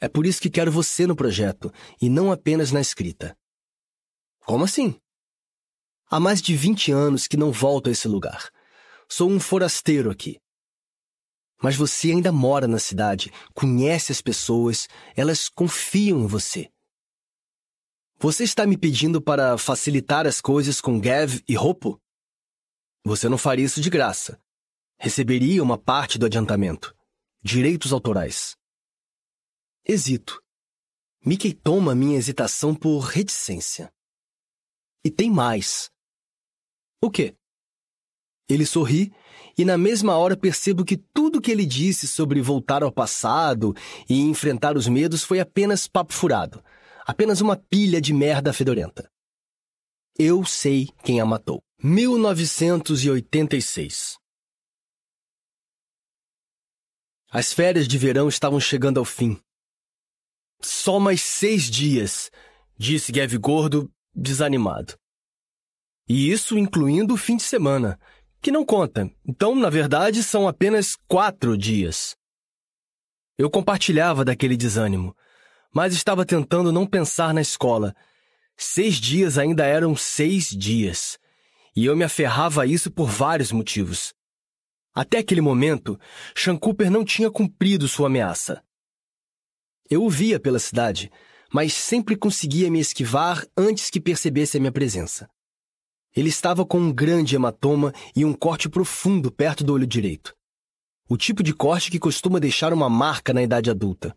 É 0.00 0.08
por 0.08 0.26
isso 0.26 0.40
que 0.40 0.48
quero 0.48 0.72
você 0.72 1.06
no 1.06 1.14
projeto, 1.14 1.72
e 2.00 2.08
não 2.08 2.32
apenas 2.32 2.72
na 2.72 2.80
escrita. 2.80 3.36
Como 4.46 4.64
assim? 4.64 4.98
Há 6.10 6.18
mais 6.18 6.40
de 6.40 6.56
20 6.56 6.90
anos 6.90 7.28
que 7.28 7.36
não 7.36 7.52
volto 7.52 7.88
a 7.88 7.92
esse 7.92 8.08
lugar. 8.08 8.50
Sou 9.08 9.30
um 9.30 9.38
forasteiro 9.38 10.10
aqui. 10.10 10.40
Mas 11.62 11.76
você 11.76 12.10
ainda 12.10 12.32
mora 12.32 12.66
na 12.66 12.78
cidade, 12.78 13.30
conhece 13.54 14.10
as 14.10 14.22
pessoas, 14.22 14.88
elas 15.14 15.48
confiam 15.48 16.20
em 16.20 16.26
você. 16.26 16.70
Você 18.18 18.44
está 18.44 18.66
me 18.66 18.76
pedindo 18.76 19.20
para 19.20 19.56
facilitar 19.58 20.26
as 20.26 20.40
coisas 20.40 20.80
com 20.80 20.98
Gav 20.98 21.40
e 21.46 21.54
Ropo? 21.54 22.00
Você 23.04 23.28
não 23.28 23.38
faria 23.38 23.64
isso 23.64 23.80
de 23.80 23.90
graça. 23.90 24.40
Receberia 24.98 25.62
uma 25.62 25.78
parte 25.78 26.18
do 26.18 26.26
adiantamento. 26.26 26.94
Direitos 27.42 27.92
autorais. 27.92 28.56
Hesito. 29.90 30.40
Mickey 31.26 31.52
toma 31.52 31.96
minha 31.96 32.16
hesitação 32.16 32.76
por 32.76 33.00
reticência. 33.00 33.92
E 35.04 35.10
tem 35.10 35.28
mais. 35.28 35.90
O 37.02 37.10
quê? 37.10 37.34
Ele 38.48 38.64
sorri 38.64 39.12
e 39.58 39.64
na 39.64 39.76
mesma 39.76 40.16
hora 40.16 40.36
percebo 40.36 40.84
que 40.84 40.96
tudo 40.96 41.40
que 41.40 41.50
ele 41.50 41.66
disse 41.66 42.06
sobre 42.06 42.40
voltar 42.40 42.84
ao 42.84 42.92
passado 42.92 43.74
e 44.08 44.20
enfrentar 44.20 44.76
os 44.76 44.86
medos 44.86 45.24
foi 45.24 45.40
apenas 45.40 45.88
papo 45.88 46.12
furado, 46.12 46.62
apenas 47.04 47.40
uma 47.40 47.56
pilha 47.56 48.00
de 48.00 48.14
merda 48.14 48.52
fedorenta. 48.52 49.10
Eu 50.16 50.44
sei 50.44 50.88
quem 51.02 51.20
a 51.20 51.26
matou. 51.26 51.60
1986 51.82 54.16
As 57.28 57.52
férias 57.52 57.88
de 57.88 57.98
verão 57.98 58.28
estavam 58.28 58.60
chegando 58.60 59.00
ao 59.00 59.04
fim. 59.04 59.36
Só 60.60 61.00
mais 61.00 61.22
seis 61.22 61.70
dias, 61.70 62.30
disse 62.76 63.12
Gav 63.12 63.32
Gordo, 63.38 63.90
desanimado. 64.14 64.94
E 66.08 66.30
isso 66.30 66.58
incluindo 66.58 67.14
o 67.14 67.16
fim 67.16 67.36
de 67.36 67.42
semana, 67.42 67.98
que 68.42 68.50
não 68.50 68.64
conta. 68.64 69.10
Então, 69.26 69.54
na 69.54 69.70
verdade, 69.70 70.22
são 70.22 70.48
apenas 70.48 70.96
quatro 71.06 71.56
dias. 71.56 72.16
Eu 73.38 73.50
compartilhava 73.50 74.24
daquele 74.24 74.56
desânimo, 74.56 75.16
mas 75.72 75.94
estava 75.94 76.26
tentando 76.26 76.72
não 76.72 76.86
pensar 76.86 77.32
na 77.32 77.40
escola. 77.40 77.94
Seis 78.56 78.96
dias 78.96 79.38
ainda 79.38 79.64
eram 79.64 79.96
seis 79.96 80.48
dias. 80.48 81.18
E 81.74 81.86
eu 81.86 81.96
me 81.96 82.04
aferrava 82.04 82.62
a 82.62 82.66
isso 82.66 82.90
por 82.90 83.08
vários 83.08 83.52
motivos. 83.52 84.12
Até 84.92 85.18
aquele 85.18 85.40
momento, 85.40 85.98
Sean 86.36 86.56
Cooper 86.56 86.90
não 86.90 87.04
tinha 87.04 87.30
cumprido 87.30 87.88
sua 87.88 88.08
ameaça. 88.08 88.62
Eu 89.90 90.04
o 90.04 90.08
via 90.08 90.38
pela 90.38 90.60
cidade, 90.60 91.10
mas 91.52 91.74
sempre 91.74 92.16
conseguia 92.16 92.70
me 92.70 92.78
esquivar 92.78 93.44
antes 93.56 93.90
que 93.90 94.00
percebesse 94.00 94.56
a 94.56 94.60
minha 94.60 94.70
presença. 94.70 95.28
Ele 96.14 96.28
estava 96.28 96.64
com 96.64 96.78
um 96.78 96.92
grande 96.92 97.34
hematoma 97.34 97.92
e 98.14 98.24
um 98.24 98.32
corte 98.32 98.68
profundo 98.68 99.32
perto 99.32 99.64
do 99.64 99.72
olho 99.72 99.86
direito. 99.86 100.32
O 101.08 101.16
tipo 101.16 101.42
de 101.42 101.52
corte 101.52 101.90
que 101.90 101.98
costuma 101.98 102.38
deixar 102.38 102.72
uma 102.72 102.88
marca 102.88 103.32
na 103.32 103.42
idade 103.42 103.68
adulta. 103.68 104.16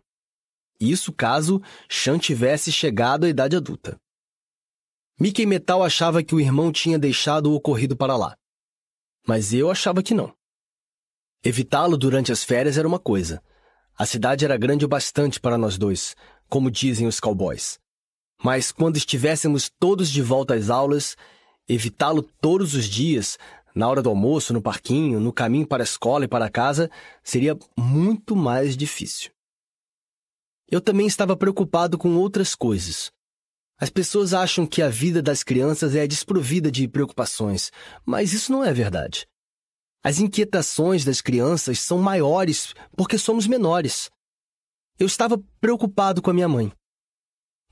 Isso 0.80 1.12
caso 1.12 1.60
Chan 1.90 2.20
tivesse 2.20 2.72
chegado 2.72 3.26
à 3.26 3.30
idade 3.30 3.56
adulta. 3.56 4.00
Mickey 5.20 5.46
Metal 5.46 5.84
achava 5.84 6.24
que 6.24 6.36
o 6.36 6.40
irmão 6.40 6.72
tinha 6.72 7.00
deixado 7.00 7.48
o 7.48 7.56
ocorrido 7.56 7.98
para 7.98 8.16
lá. 8.16 8.38
Mas 9.28 9.54
eu 9.54 9.72
achava 9.72 10.04
que 10.04 10.14
não. 10.14 10.36
Evitá-lo 11.44 11.98
durante 11.98 12.32
as 12.32 12.44
férias 12.44 12.78
era 12.78 12.88
uma 12.88 13.00
coisa. 13.00 13.42
A 13.98 14.06
cidade 14.06 14.46
era 14.46 14.58
grande 14.58 14.86
o 14.86 14.88
bastante 14.88 15.40
para 15.40 15.58
nós 15.58 15.78
dois, 15.78 16.16
como 16.50 16.72
dizem 16.72 17.08
os 17.08 17.20
cowboys. 17.20 17.80
Mas 18.44 18.72
quando 18.72 18.98
estivéssemos 18.98 19.70
todos 19.80 20.10
de 20.10 20.22
volta 20.22 20.56
às 20.56 20.70
aulas, 20.70 21.16
Evitá-lo 21.68 22.24
todos 22.42 22.74
os 22.74 22.86
dias, 22.86 23.38
na 23.74 23.88
hora 23.88 24.02
do 24.02 24.10
almoço, 24.10 24.54
no 24.54 24.62
parquinho, 24.62 25.20
no 25.20 25.32
caminho 25.32 25.66
para 25.66 25.82
a 25.82 25.86
escola 25.86 26.26
e 26.26 26.28
para 26.28 26.50
casa, 26.50 26.92
seria 27.24 27.58
muito 27.78 28.36
mais 28.36 28.76
difícil. 28.76 29.32
Eu 30.70 30.82
também 30.82 31.08
estava 31.08 31.38
preocupado 31.38 31.98
com 31.98 32.16
outras 32.18 32.54
coisas. 32.54 33.12
As 33.80 33.90
pessoas 33.90 34.34
acham 34.34 34.66
que 34.66 34.82
a 34.82 34.90
vida 34.90 35.22
das 35.22 35.42
crianças 35.42 35.96
é 35.96 36.06
desprovida 36.06 36.70
de 36.70 36.88
preocupações, 36.88 37.72
mas 38.06 38.34
isso 38.34 38.52
não 38.52 38.64
é 38.64 38.74
verdade. 38.74 39.26
As 40.04 40.20
inquietações 40.20 41.06
das 41.06 41.22
crianças 41.22 41.80
são 41.80 41.98
maiores 41.98 42.74
porque 42.98 43.18
somos 43.18 43.48
menores. 43.48 44.12
Eu 45.00 45.08
estava 45.08 45.42
preocupado 45.62 46.22
com 46.22 46.30
a 46.30 46.34
minha 46.34 46.48
mãe. 46.48 46.74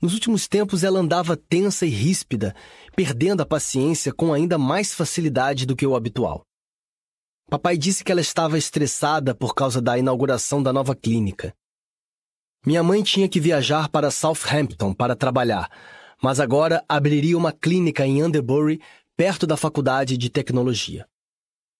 Nos 0.00 0.14
últimos 0.14 0.48
tempos, 0.48 0.82
ela 0.82 0.98
andava 0.98 1.36
tensa 1.36 1.84
e 1.84 1.90
ríspida, 1.90 2.56
perdendo 2.96 3.42
a 3.42 3.46
paciência 3.46 4.12
com 4.12 4.32
ainda 4.32 4.56
mais 4.56 4.94
facilidade 4.94 5.66
do 5.66 5.76
que 5.76 5.86
o 5.86 5.94
habitual. 5.94 6.42
Papai 7.48 7.76
disse 7.76 8.02
que 8.02 8.10
ela 8.10 8.20
estava 8.20 8.56
estressada 8.56 9.34
por 9.34 9.54
causa 9.54 9.80
da 9.80 9.98
inauguração 9.98 10.62
da 10.62 10.72
nova 10.72 10.96
clínica. 10.96 11.54
Minha 12.64 12.82
mãe 12.82 13.02
tinha 13.02 13.28
que 13.28 13.38
viajar 13.38 13.90
para 13.90 14.10
Southampton 14.10 14.94
para 14.94 15.14
trabalhar, 15.14 15.70
mas 16.22 16.40
agora 16.40 16.82
abriria 16.88 17.36
uma 17.36 17.52
clínica 17.52 18.06
em 18.06 18.24
Underbury, 18.24 18.80
perto 19.16 19.46
da 19.46 19.56
faculdade 19.56 20.16
de 20.16 20.30
tecnologia. 20.30 21.06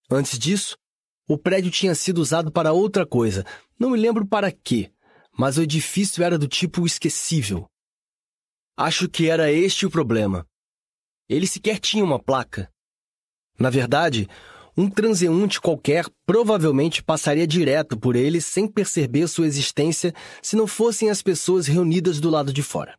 Antes 0.09 0.37
disso, 0.37 0.77
o 1.27 1.37
prédio 1.37 1.71
tinha 1.71 1.95
sido 1.95 2.19
usado 2.19 2.51
para 2.51 2.73
outra 2.73 3.05
coisa, 3.05 3.45
não 3.79 3.91
me 3.91 3.97
lembro 3.97 4.25
para 4.27 4.51
quê, 4.51 4.91
mas 5.37 5.57
o 5.57 5.61
edifício 5.61 6.23
era 6.23 6.37
do 6.37 6.47
tipo 6.47 6.85
esquecível. 6.85 7.67
Acho 8.75 9.07
que 9.09 9.29
era 9.29 9.51
este 9.51 9.85
o 9.85 9.89
problema. 9.89 10.45
Ele 11.29 11.47
sequer 11.47 11.79
tinha 11.79 12.03
uma 12.03 12.21
placa. 12.21 12.71
Na 13.57 13.69
verdade, 13.69 14.27
um 14.75 14.89
transeunte 14.89 15.61
qualquer 15.61 16.05
provavelmente 16.25 17.03
passaria 17.03 17.45
direto 17.45 17.97
por 17.97 18.15
ele 18.15 18.41
sem 18.41 18.67
perceber 18.67 19.27
sua 19.27 19.45
existência 19.45 20.13
se 20.41 20.55
não 20.55 20.65
fossem 20.65 21.09
as 21.09 21.21
pessoas 21.21 21.67
reunidas 21.67 22.19
do 22.19 22.29
lado 22.29 22.51
de 22.51 22.63
fora. 22.63 22.97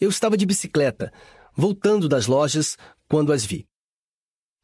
Eu 0.00 0.08
estava 0.08 0.36
de 0.36 0.46
bicicleta, 0.46 1.12
voltando 1.54 2.08
das 2.08 2.26
lojas, 2.26 2.76
quando 3.08 3.32
as 3.32 3.44
vi. 3.44 3.66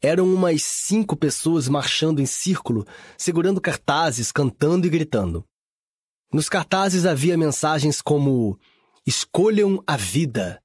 Eram 0.03 0.33
umas 0.33 0.62
cinco 0.62 1.17
pessoas 1.17 1.69
marchando 1.69 2.20
em 2.20 2.27
círculo, 2.27 2.87
segurando 3.19 3.61
cartazes, 3.61 4.33
cantando 4.33 4.87
e 4.87 4.91
gritando. 4.91 5.45
Nos 6.33 6.49
cartazes 6.49 7.05
havia 7.05 7.37
mensagens 7.37 8.01
como 8.01 8.59
Escolham 9.07 9.83
a 9.87 9.97
vida. 9.97 10.62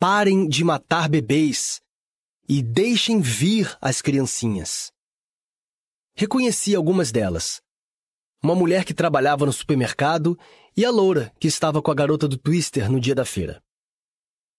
Parem 0.00 0.48
de 0.48 0.64
matar 0.64 1.08
bebês 1.08 1.80
e 2.48 2.62
deixem 2.62 3.20
vir 3.20 3.76
as 3.80 4.02
criancinhas. 4.02 4.90
Reconheci 6.16 6.74
algumas 6.74 7.12
delas. 7.12 7.62
Uma 8.42 8.54
mulher 8.54 8.84
que 8.84 8.92
trabalhava 8.92 9.46
no 9.46 9.52
supermercado 9.52 10.38
e 10.76 10.84
a 10.84 10.90
loura 10.90 11.32
que 11.38 11.48
estava 11.48 11.80
com 11.80 11.90
a 11.90 11.94
garota 11.94 12.26
do 12.26 12.36
Twister 12.36 12.90
no 12.90 12.98
dia 12.98 13.14
da 13.14 13.24
feira. 13.24 13.62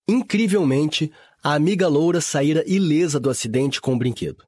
Incrivelmente, 0.08 1.12
a 1.46 1.54
amiga 1.54 1.88
loura 1.88 2.22
saíra 2.22 2.64
ilesa 2.66 3.20
do 3.20 3.30
acidente 3.30 3.80
com 3.80 3.94
o 3.94 3.98
brinquedo. 4.00 4.44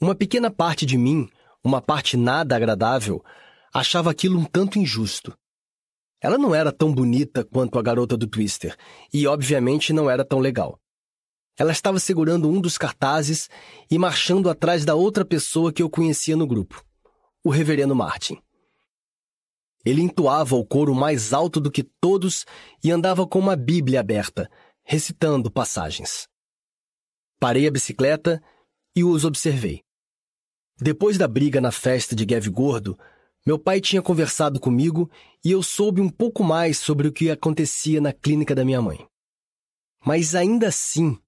Uma 0.00 0.14
pequena 0.14 0.50
parte 0.50 0.86
de 0.86 0.96
mim, 0.96 1.28
uma 1.62 1.82
parte 1.82 2.16
nada 2.16 2.56
agradável, 2.56 3.22
achava 3.74 4.10
aquilo 4.10 4.38
um 4.38 4.44
tanto 4.46 4.78
injusto. 4.78 5.36
Ela 6.22 6.38
não 6.38 6.54
era 6.54 6.72
tão 6.72 6.94
bonita 6.94 7.44
quanto 7.44 7.78
a 7.78 7.82
garota 7.82 8.16
do 8.16 8.26
Twister 8.26 8.74
e, 9.12 9.26
obviamente, 9.26 9.92
não 9.92 10.08
era 10.08 10.24
tão 10.24 10.38
legal. 10.38 10.80
Ela 11.58 11.72
estava 11.72 12.00
segurando 12.00 12.48
um 12.48 12.58
dos 12.58 12.78
cartazes 12.78 13.50
e 13.90 13.98
marchando 13.98 14.48
atrás 14.48 14.82
da 14.82 14.94
outra 14.94 15.26
pessoa 15.26 15.74
que 15.74 15.82
eu 15.82 15.90
conhecia 15.90 16.36
no 16.38 16.46
grupo, 16.46 16.82
o 17.44 17.50
Reverendo 17.50 17.94
Martin. 17.94 18.38
Ele 19.84 20.00
entoava 20.00 20.56
o 20.56 20.64
coro 20.64 20.94
mais 20.94 21.34
alto 21.34 21.60
do 21.60 21.70
que 21.70 21.82
todos 21.82 22.46
e 22.82 22.90
andava 22.90 23.26
com 23.26 23.38
uma 23.38 23.54
Bíblia 23.54 24.00
aberta, 24.00 24.50
recitando 24.84 25.50
passagens. 25.50 26.28
Parei 27.40 27.66
a 27.66 27.70
bicicleta 27.70 28.42
e 28.94 29.02
os 29.02 29.24
observei. 29.24 29.82
Depois 30.80 31.16
da 31.16 31.26
briga 31.26 31.60
na 31.60 31.72
festa 31.72 32.14
de 32.14 32.24
Gav 32.24 32.46
Gordo, 32.48 32.98
meu 33.46 33.58
pai 33.58 33.80
tinha 33.80 34.02
conversado 34.02 34.60
comigo 34.60 35.10
e 35.44 35.50
eu 35.50 35.62
soube 35.62 36.00
um 36.00 36.08
pouco 36.08 36.44
mais 36.44 36.78
sobre 36.78 37.08
o 37.08 37.12
que 37.12 37.30
acontecia 37.30 38.00
na 38.00 38.12
clínica 38.12 38.54
da 38.54 38.64
minha 38.64 38.80
mãe. 38.80 39.06
Mas 40.04 40.34
ainda 40.34 40.68
assim, 40.68 41.18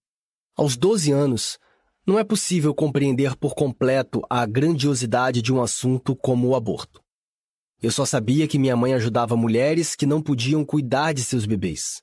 aos 0.56 0.76
12 0.76 1.12
anos, 1.12 1.58
não 2.06 2.18
é 2.18 2.24
possível 2.24 2.74
compreender 2.74 3.36
por 3.36 3.54
completo 3.54 4.22
a 4.30 4.46
grandiosidade 4.46 5.42
de 5.42 5.52
um 5.52 5.60
assunto 5.60 6.14
como 6.14 6.48
o 6.48 6.54
aborto. 6.54 7.02
Eu 7.82 7.90
só 7.90 8.06
sabia 8.06 8.48
que 8.48 8.58
minha 8.58 8.76
mãe 8.76 8.94
ajudava 8.94 9.36
mulheres 9.36 9.94
que 9.94 10.06
não 10.06 10.22
podiam 10.22 10.64
cuidar 10.64 11.12
de 11.12 11.22
seus 11.22 11.44
bebês. 11.44 12.00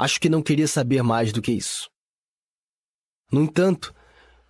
Acho 0.00 0.18
que 0.18 0.30
não 0.30 0.42
queria 0.42 0.66
saber 0.66 1.02
mais 1.02 1.30
do 1.30 1.42
que 1.42 1.52
isso. 1.52 1.90
No 3.30 3.42
entanto, 3.42 3.94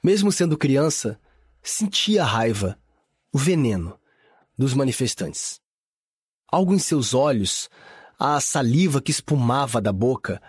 mesmo 0.03 0.31
sendo 0.31 0.57
criança, 0.57 1.21
sentia 1.61 2.23
a 2.23 2.27
raiva, 2.27 2.79
o 3.33 3.39
veneno 3.39 3.99
dos 4.57 4.75
manifestantes. 4.75 5.61
Algo 6.47 6.73
em 6.73 6.79
seus 6.79 7.15
olhos, 7.15 7.69
a 8.17 8.41
saliva 8.41 9.03
que 9.03 9.11
espumava 9.11 9.81
da 9.81 9.93
boca, 9.93 10.41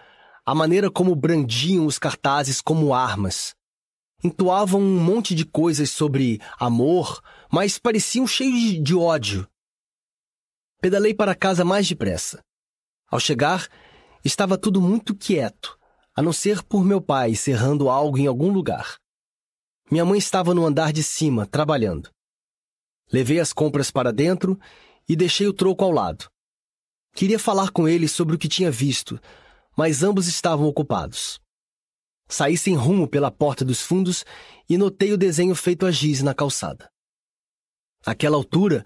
a 0.46 0.54
maneira 0.54 0.92
como 0.92 1.16
brandiam 1.16 1.88
os 1.88 1.98
cartazes 1.98 2.62
como 2.62 2.94
armas. 2.94 3.56
Entoavam 4.24 4.80
um 4.80 5.00
monte 5.00 5.34
de 5.34 5.46
coisas 5.46 5.90
sobre 5.90 6.40
amor, 6.60 7.22
mas 7.52 7.80
pareciam 7.80 8.28
cheios 8.28 8.84
de 8.84 8.96
ódio. 8.96 9.48
Pedalei 10.80 11.14
para 11.14 11.34
casa 11.34 11.66
mais 11.66 11.88
depressa. 11.88 12.44
Ao 13.10 13.20
chegar, 13.20 13.68
estava 14.24 14.58
tudo 14.58 14.82
muito 14.82 15.16
quieto, 15.16 15.78
a 16.16 16.22
não 16.22 16.34
ser 16.34 16.64
por 16.64 16.84
meu 16.84 17.02
pai 17.02 17.36
serrando 17.36 17.90
algo 17.90 18.18
em 18.18 18.28
algum 18.28 18.52
lugar. 18.52 18.98
Minha 19.90 20.06
mãe 20.06 20.18
estava 20.18 20.54
no 20.54 20.66
andar 20.66 20.94
de 20.94 21.04
cima, 21.04 21.46
trabalhando. 21.46 22.10
Levei 23.12 23.40
as 23.40 23.52
compras 23.52 23.92
para 23.92 24.14
dentro 24.14 24.60
e 25.08 25.16
deixei 25.16 25.48
o 25.48 25.54
troco 25.54 25.84
ao 25.84 25.92
lado. 25.92 26.30
Queria 27.14 27.38
falar 27.38 27.72
com 27.72 27.88
ele 27.88 28.08
sobre 28.08 28.36
o 28.36 28.40
que 28.40 28.48
tinha 28.48 28.72
visto, 28.72 29.20
mas 29.76 30.02
ambos 30.02 30.28
estavam 30.28 30.66
ocupados. 30.66 31.40
Saí 32.28 32.58
sem 32.58 32.76
rumo 32.76 33.08
pela 33.08 33.30
porta 33.30 33.66
dos 33.66 33.82
fundos 33.82 34.24
e 34.70 34.78
notei 34.78 35.12
o 35.12 35.18
desenho 35.18 35.54
feito 35.54 35.86
a 35.86 35.92
giz 35.92 36.22
na 36.22 36.34
calçada. 36.34 36.90
Àquela 38.06 38.38
altura, 38.38 38.86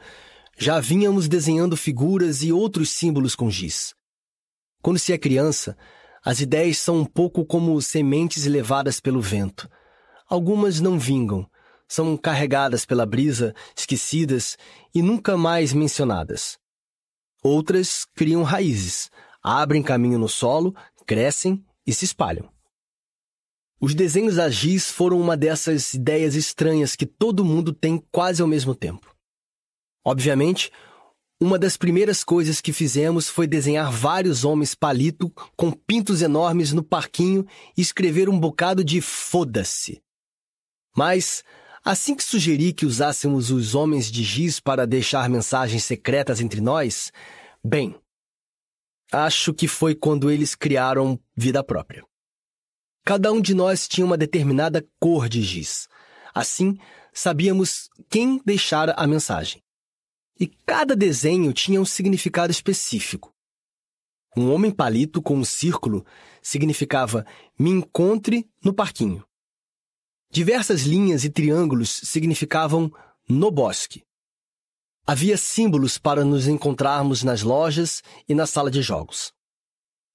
já 0.57 0.79
vínhamos 0.79 1.27
desenhando 1.27 1.77
figuras 1.77 2.41
e 2.41 2.51
outros 2.51 2.89
símbolos 2.89 3.35
com 3.35 3.51
giz. 3.51 3.93
Quando 4.85 4.99
se 4.99 5.11
é 5.11 5.17
criança, 5.17 5.75
as 6.23 6.41
ideias 6.41 6.77
são 6.77 6.99
um 6.99 7.05
pouco 7.05 7.43
como 7.43 7.81
sementes 7.81 8.45
levadas 8.45 8.99
pelo 8.99 9.19
vento. 9.19 9.67
Algumas 10.29 10.79
não 10.79 10.99
vingam, 10.99 11.49
são 11.87 12.15
carregadas 12.15 12.85
pela 12.85 13.03
brisa, 13.03 13.55
esquecidas 13.75 14.59
e 14.93 15.01
nunca 15.01 15.35
mais 15.35 15.73
mencionadas. 15.73 16.59
Outras 17.41 18.05
criam 18.13 18.43
raízes, 18.43 19.09
abrem 19.41 19.81
caminho 19.81 20.19
no 20.19 20.29
solo, 20.29 20.75
crescem 21.07 21.65
e 21.83 21.91
se 21.91 22.05
espalham. 22.05 22.47
Os 23.81 23.95
desenhos 23.95 24.35
da 24.35 24.51
giz 24.51 24.91
foram 24.91 25.19
uma 25.19 25.35
dessas 25.35 25.95
ideias 25.95 26.35
estranhas 26.35 26.95
que 26.95 27.07
todo 27.07 27.43
mundo 27.43 27.73
tem 27.73 27.97
quase 28.11 28.39
ao 28.39 28.47
mesmo 28.47 28.75
tempo. 28.75 29.15
Obviamente, 30.05 30.71
uma 31.39 31.59
das 31.59 31.75
primeiras 31.75 32.23
coisas 32.23 32.61
que 32.61 32.71
fizemos 32.71 33.27
foi 33.27 33.45
desenhar 33.45 33.91
vários 33.91 34.45
homens 34.45 34.73
palito 34.73 35.29
com 35.55 35.71
pintos 35.71 36.21
enormes 36.21 36.71
no 36.71 36.81
parquinho 36.81 37.45
e 37.77 37.81
escrever 37.81 38.29
um 38.29 38.39
bocado 38.39 38.83
de 38.83 39.01
foda-se. 39.01 40.01
Mas, 40.95 41.43
assim 41.83 42.15
que 42.15 42.23
sugeri 42.23 42.71
que 42.71 42.85
usássemos 42.85 43.51
os 43.51 43.75
homens 43.75 44.09
de 44.09 44.23
giz 44.23 44.61
para 44.61 44.87
deixar 44.87 45.29
mensagens 45.29 45.83
secretas 45.83 46.39
entre 46.39 46.61
nós, 46.61 47.11
bem, 47.63 47.95
acho 49.11 49.53
que 49.53 49.67
foi 49.67 49.93
quando 49.93 50.31
eles 50.31 50.55
criaram 50.55 51.19
vida 51.35 51.61
própria. 51.61 52.05
Cada 53.03 53.31
um 53.31 53.41
de 53.41 53.53
nós 53.53 53.87
tinha 53.87 54.05
uma 54.05 54.17
determinada 54.17 54.87
cor 54.99 55.27
de 55.27 55.43
giz. 55.43 55.87
Assim, 56.33 56.79
sabíamos 57.13 57.89
quem 58.09 58.41
deixara 58.43 58.93
a 58.93 59.05
mensagem. 59.05 59.64
E 60.39 60.47
cada 60.47 60.95
desenho 60.95 61.53
tinha 61.53 61.79
um 61.79 61.85
significado 61.85 62.51
específico. 62.51 63.33
Um 64.35 64.51
homem 64.51 64.69
palito 64.69 65.21
com 65.21 65.37
um 65.37 65.45
círculo 65.45 66.05
significava 66.41 67.25
me 67.57 67.69
encontre 67.69 68.49
no 68.63 68.73
parquinho. 68.73 69.25
Diversas 70.29 70.81
linhas 70.81 71.23
e 71.23 71.29
triângulos 71.29 71.89
significavam 72.03 72.91
no 73.29 73.49
bosque. 73.49 74.03
Havia 75.07 75.37
símbolos 75.37 75.97
para 75.97 76.25
nos 76.25 76.47
encontrarmos 76.47 77.23
nas 77.23 77.41
lojas 77.41 78.03
e 78.27 78.35
na 78.35 78.45
sala 78.45 78.69
de 78.69 78.81
jogos. 78.81 79.31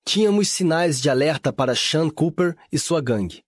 Tínhamos 0.05 0.49
sinais 0.49 1.01
de 1.01 1.09
alerta 1.09 1.53
para 1.53 1.75
Sean 1.75 2.11
Cooper 2.11 2.57
e 2.71 2.79
sua 2.79 3.01
gangue. 3.01 3.43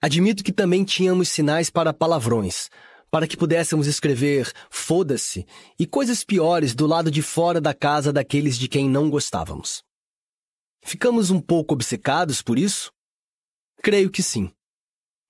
Admito 0.00 0.44
que 0.44 0.52
também 0.52 0.84
tínhamos 0.84 1.28
sinais 1.28 1.70
para 1.70 1.92
palavrões, 1.92 2.68
para 3.12 3.28
que 3.28 3.36
pudéssemos 3.36 3.86
escrever 3.86 4.50
foda-se 4.70 5.46
e 5.78 5.86
coisas 5.86 6.24
piores 6.24 6.74
do 6.74 6.86
lado 6.86 7.10
de 7.10 7.20
fora 7.20 7.60
da 7.60 7.74
casa 7.74 8.10
daqueles 8.10 8.56
de 8.56 8.66
quem 8.68 8.88
não 8.88 9.10
gostávamos. 9.10 9.84
Ficamos 10.82 11.30
um 11.30 11.38
pouco 11.38 11.74
obcecados 11.74 12.40
por 12.40 12.58
isso? 12.58 12.90
Creio 13.82 14.10
que 14.10 14.22
sim. 14.22 14.50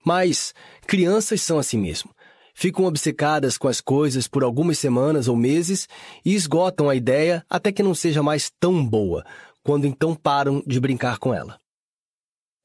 Mas 0.07 0.55
crianças 0.86 1.43
são 1.43 1.59
assim 1.59 1.77
mesmo. 1.77 2.15
Ficam 2.55 2.85
obcecadas 2.85 3.59
com 3.59 3.67
as 3.67 3.81
coisas 3.81 4.28
por 4.28 4.44
algumas 4.44 4.78
semanas 4.78 5.27
ou 5.27 5.35
meses 5.35 5.89
e 6.25 6.36
esgotam 6.36 6.89
a 6.89 6.94
ideia 6.94 7.44
até 7.51 7.73
que 7.73 7.83
não 7.83 7.97
seja 7.97 8.23
mais 8.23 8.49
tão 8.61 8.86
boa, 8.86 9.25
quando 9.65 9.89
então 9.89 10.15
param 10.15 10.62
de 10.65 10.78
brincar 10.78 11.19
com 11.19 11.35
ela. 11.35 11.59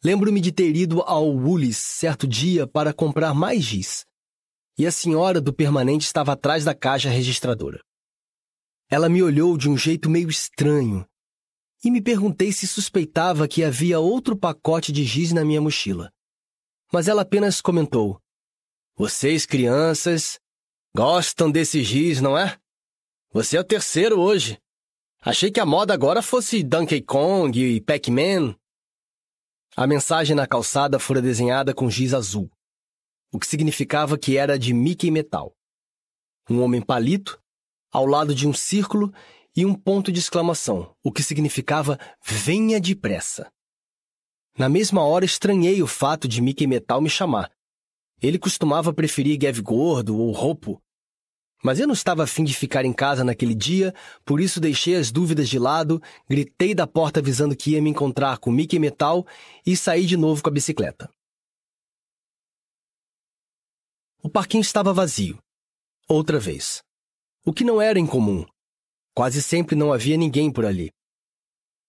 Lembro-me 0.03 0.39
de 0.39 0.51
ter 0.51 0.75
ido 0.75 1.01
ao 1.01 1.27
Woolies 1.27 1.77
certo 1.77 2.27
dia 2.27 2.67
para 2.67 2.93
comprar 2.93 3.33
mais 3.33 3.63
giz 3.63 4.05
e 4.77 4.85
a 4.85 4.91
senhora 4.91 5.41
do 5.41 5.51
permanente 5.51 6.05
estava 6.05 6.33
atrás 6.33 6.63
da 6.63 6.75
caixa 6.75 7.09
registradora. 7.09 7.81
Ela 8.89 9.09
me 9.09 9.23
olhou 9.23 9.57
de 9.57 9.67
um 9.67 9.75
jeito 9.77 10.09
meio 10.09 10.29
estranho 10.29 11.05
e 11.83 11.89
me 11.89 12.01
perguntei 12.01 12.51
se 12.51 12.67
suspeitava 12.67 13.47
que 13.47 13.63
havia 13.63 13.99
outro 13.99 14.37
pacote 14.37 14.91
de 14.91 15.03
giz 15.03 15.33
na 15.33 15.43
minha 15.43 15.59
mochila. 15.59 16.11
Mas 16.93 17.07
ela 17.07 17.23
apenas 17.23 17.59
comentou: 17.59 18.21
Vocês, 18.95 19.45
crianças, 19.45 20.39
gostam 20.95 21.51
desse 21.51 21.83
giz, 21.83 22.21
não 22.21 22.37
é? 22.37 22.57
Você 23.31 23.57
é 23.57 23.59
o 23.59 23.63
terceiro 23.63 24.19
hoje. 24.19 24.57
Achei 25.21 25.51
que 25.51 25.59
a 25.59 25.65
moda 25.65 25.93
agora 25.93 26.21
fosse 26.21 26.63
Donkey 26.63 27.01
Kong 27.01 27.59
e 27.59 27.81
Pac-Man. 27.81 28.55
A 29.75 29.85
mensagem 29.85 30.35
na 30.35 30.47
calçada 30.47 30.97
fora 30.97 31.21
desenhada 31.21 31.73
com 31.73 31.89
giz 31.89 32.13
azul 32.13 32.49
o 33.37 33.39
que 33.39 33.45
significava 33.45 34.17
que 34.17 34.35
era 34.35 34.57
de 34.57 34.73
Mickey 34.73 35.11
Metal. 35.11 35.55
Um 36.49 36.59
homem 36.63 36.81
palito, 36.81 37.39
ao 37.91 38.03
lado 38.03 38.33
de 38.33 38.47
um 38.47 38.53
círculo 38.53 39.13
e 39.55 39.63
um 39.63 39.75
ponto 39.75 40.11
de 40.11 40.19
exclamação, 40.19 40.95
o 41.03 41.11
que 41.11 41.21
significava 41.21 41.99
venha 42.25 42.81
depressa. 42.81 43.51
Na 44.57 44.67
mesma 44.67 45.05
hora 45.05 45.23
estranhei 45.23 45.83
o 45.83 45.87
fato 45.87 46.27
de 46.27 46.41
Mickey 46.41 46.65
Metal 46.65 46.99
me 46.99 47.11
chamar. 47.11 47.51
Ele 48.19 48.39
costumava 48.39 48.91
preferir 48.91 49.37
Gav 49.37 49.61
Gordo 49.61 50.17
ou 50.17 50.31
Roupo. 50.31 50.81
Mas 51.63 51.79
eu 51.79 51.85
não 51.85 51.93
estava 51.93 52.23
afim 52.23 52.43
de 52.43 52.55
ficar 52.55 52.85
em 52.85 52.93
casa 52.93 53.23
naquele 53.23 53.53
dia, 53.53 53.93
por 54.25 54.41
isso 54.41 54.59
deixei 54.59 54.95
as 54.95 55.11
dúvidas 55.11 55.47
de 55.47 55.59
lado, 55.59 56.01
gritei 56.27 56.73
da 56.73 56.87
porta 56.87 57.19
avisando 57.19 57.55
que 57.55 57.73
ia 57.73 57.81
me 57.83 57.91
encontrar 57.91 58.39
com 58.39 58.49
Mickey 58.49 58.79
Metal 58.79 59.23
e 59.63 59.77
saí 59.77 60.07
de 60.07 60.17
novo 60.17 60.41
com 60.41 60.49
a 60.49 60.53
bicicleta. 60.53 61.07
O 64.21 64.29
parquinho 64.29 64.61
estava 64.61 64.91
vazio. 64.91 65.37
Outra 66.07 66.39
vez. 66.39 66.81
O 67.45 67.53
que 67.53 67.63
não 67.63 67.81
era 67.81 67.99
incomum. 67.99 68.45
Quase 69.13 69.41
sempre 69.41 69.75
não 69.75 69.93
havia 69.93 70.17
ninguém 70.17 70.51
por 70.51 70.65
ali. 70.65 70.91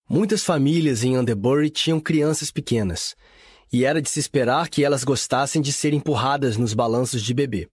Muitas 0.07 0.43
famílias 0.43 1.03
em 1.03 1.17
Underbury 1.17 1.69
tinham 1.69 1.99
crianças 1.99 2.51
pequenas, 2.51 3.15
e 3.71 3.83
era 3.83 4.01
de 4.01 4.09
se 4.09 4.19
esperar 4.19 4.69
que 4.69 4.83
elas 4.83 5.03
gostassem 5.03 5.61
de 5.61 5.73
ser 5.73 5.93
empurradas 5.93 6.55
nos 6.57 6.73
balanços 6.73 7.21
de 7.21 7.33
bebê. 7.33 7.67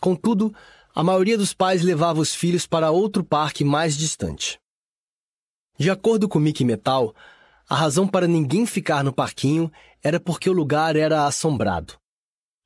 Contudo, 0.00 0.54
a 0.94 1.02
maioria 1.02 1.38
dos 1.38 1.54
pais 1.54 1.82
levava 1.82 2.20
os 2.20 2.34
filhos 2.34 2.66
para 2.66 2.90
outro 2.90 3.24
parque 3.24 3.64
mais 3.64 3.96
distante. 3.96 4.60
De 5.78 5.90
acordo 5.90 6.28
com 6.28 6.38
Mickey 6.38 6.64
Metal, 6.64 7.14
a 7.68 7.74
razão 7.74 8.06
para 8.06 8.26
ninguém 8.26 8.66
ficar 8.66 9.02
no 9.02 9.12
parquinho 9.12 9.70
era 10.02 10.20
porque 10.20 10.50
o 10.50 10.52
lugar 10.52 10.94
era 10.96 11.26
assombrado. 11.26 12.01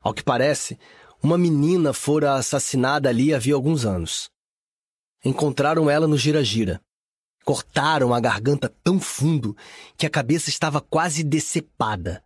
Ao 0.07 0.15
que 0.15 0.23
parece, 0.23 0.79
uma 1.21 1.37
menina 1.37 1.93
fora 1.93 2.35
assassinada 2.35 3.09
ali 3.09 3.35
havia 3.35 3.57
alguns 3.57 3.85
anos. 3.85 4.31
Encontraram 5.25 5.91
ela 5.91 6.07
no 6.07 6.17
gira-gira. 6.17 6.81
Cortaram 7.45 8.15
a 8.15 8.21
garganta 8.21 8.73
tão 8.85 9.01
fundo 9.01 9.57
que 9.97 10.07
a 10.07 10.11
cabeça 10.11 10.49
estava 10.49 10.81
quase 10.81 11.25
decepada. 11.25 12.23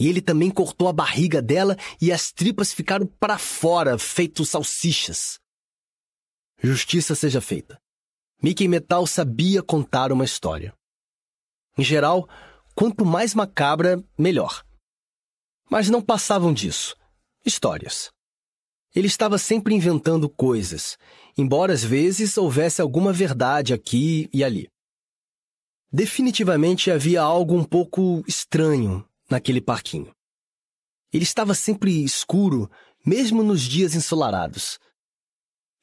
E 0.00 0.08
ele 0.08 0.22
também 0.22 0.50
cortou 0.50 0.88
a 0.88 0.92
barriga 0.92 1.42
dela 1.42 1.76
e 2.00 2.10
as 2.10 2.32
tripas 2.32 2.72
ficaram 2.72 3.06
para 3.06 3.36
fora, 3.36 3.98
feito 3.98 4.42
salsichas. 4.46 5.38
Justiça 6.62 7.14
seja 7.14 7.42
feita. 7.42 7.78
Mickey 8.42 8.68
Metal 8.68 9.06
sabia 9.06 9.62
contar 9.62 10.12
uma 10.12 10.24
história. 10.24 10.72
Em 11.76 11.84
geral, 11.84 12.26
quanto 12.74 13.04
mais 13.04 13.34
macabra, 13.34 14.02
melhor. 14.18 14.65
Mas 15.68 15.90
não 15.90 16.00
passavam 16.00 16.52
disso. 16.52 16.96
Histórias. 17.44 18.10
Ele 18.94 19.06
estava 19.06 19.36
sempre 19.36 19.74
inventando 19.74 20.28
coisas, 20.28 20.96
embora 21.36 21.72
às 21.72 21.84
vezes 21.84 22.38
houvesse 22.38 22.80
alguma 22.80 23.12
verdade 23.12 23.74
aqui 23.74 24.28
e 24.32 24.42
ali. 24.42 24.68
Definitivamente 25.92 26.90
havia 26.90 27.20
algo 27.20 27.54
um 27.54 27.64
pouco 27.64 28.24
estranho 28.26 29.04
naquele 29.28 29.60
parquinho. 29.60 30.12
Ele 31.12 31.24
estava 31.24 31.54
sempre 31.54 32.02
escuro, 32.02 32.70
mesmo 33.04 33.42
nos 33.42 33.62
dias 33.62 33.94
ensolarados. 33.94 34.78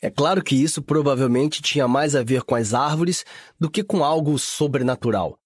É 0.01 0.09
claro 0.09 0.43
que 0.43 0.55
isso 0.55 0.81
provavelmente 0.81 1.61
tinha 1.61 1.87
mais 1.87 2.15
a 2.15 2.23
ver 2.23 2.43
com 2.43 2.55
as 2.55 2.73
árvores 2.73 3.23
do 3.59 3.69
que 3.69 3.83
com 3.83 4.03
algo 4.03 4.37
sobrenatural. 4.37 5.37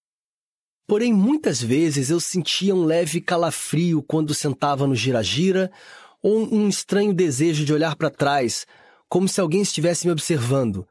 Porém, 0.88 1.12
muitas 1.14 1.62
vezes 1.62 2.10
eu 2.10 2.20
sentia 2.20 2.74
um 2.74 2.86
leve 2.86 3.20
calafrio 3.20 4.02
quando 4.02 4.34
sentava 4.34 4.88
no 4.88 4.96
gira-gira 4.96 5.70
ou 6.24 6.52
um 6.52 6.70
estranho 6.70 7.14
desejo 7.14 7.66
de 7.66 7.74
olhar 7.74 7.94
para 7.98 8.10
trás, 8.10 8.66
como 9.10 9.28
se 9.28 9.42
alguém 9.42 9.62
estivesse 9.62 10.06
me 10.06 10.14
observando, 10.14 10.88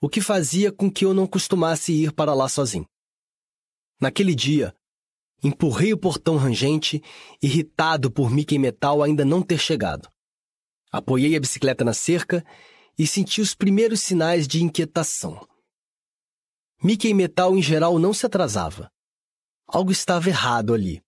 o 0.00 0.08
que 0.08 0.20
fazia 0.20 0.72
com 0.72 0.90
que 0.90 1.04
eu 1.04 1.14
não 1.14 1.24
costumasse 1.24 1.92
ir 1.92 2.12
para 2.12 2.34
lá 2.34 2.48
sozinho. 2.48 2.86
Naquele 4.00 4.34
dia, 4.34 4.74
empurrei 5.42 5.92
o 5.92 5.98
portão 5.98 6.36
rangente, 6.36 7.00
irritado 7.40 8.10
por 8.10 8.30
Mickey 8.30 8.58
Metal 8.58 9.04
ainda 9.04 9.24
não 9.24 9.40
ter 9.40 9.58
chegado. 9.58 10.10
Apoiei 10.90 11.36
a 11.36 11.40
bicicleta 11.40 11.84
na 11.84 11.94
cerca 11.94 12.44
e 12.98 13.06
senti 13.06 13.40
os 13.40 13.54
primeiros 13.54 14.00
sinais 14.00 14.48
de 14.48 14.64
inquietação. 14.64 15.46
Mickey 16.82 17.14
Metal 17.14 17.56
em 17.56 17.62
geral 17.62 18.00
não 18.00 18.12
se 18.12 18.26
atrasava. 18.26 18.90
Algo 19.68 19.92
estava 19.92 20.30
errado 20.30 20.72
ali. 20.72 21.02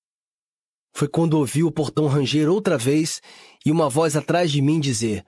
Foi 0.92 1.08
quando 1.08 1.34
ouvi 1.34 1.64
o 1.64 1.72
portão 1.72 2.06
ranger 2.06 2.50
outra 2.50 2.76
vez 2.76 3.22
e 3.64 3.70
uma 3.70 3.88
voz 3.88 4.16
atrás 4.16 4.52
de 4.52 4.60
mim 4.60 4.78
dizer: 4.78 5.24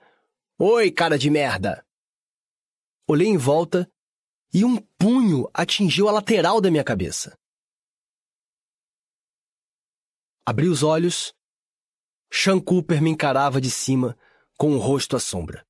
Oi, 0.59 0.91
cara 0.91 1.17
de 1.17 1.31
merda! 1.31 1.83
Olhei 3.07 3.27
em 3.27 3.37
volta 3.37 3.91
e 4.53 4.63
um 4.63 4.77
punho 4.77 5.49
atingiu 5.51 6.07
a 6.07 6.11
lateral 6.11 6.61
da 6.61 6.69
minha 6.69 6.83
cabeça. 6.83 7.35
Abri 10.45 10.67
os 10.67 10.83
olhos. 10.83 11.33
Sean 12.31 12.59
Cooper 12.59 13.01
me 13.01 13.09
encarava 13.09 13.59
de 13.59 13.71
cima, 13.71 14.17
com 14.57 14.75
o 14.75 14.77
rosto 14.77 15.15
à 15.15 15.19
sombra. 15.19 15.65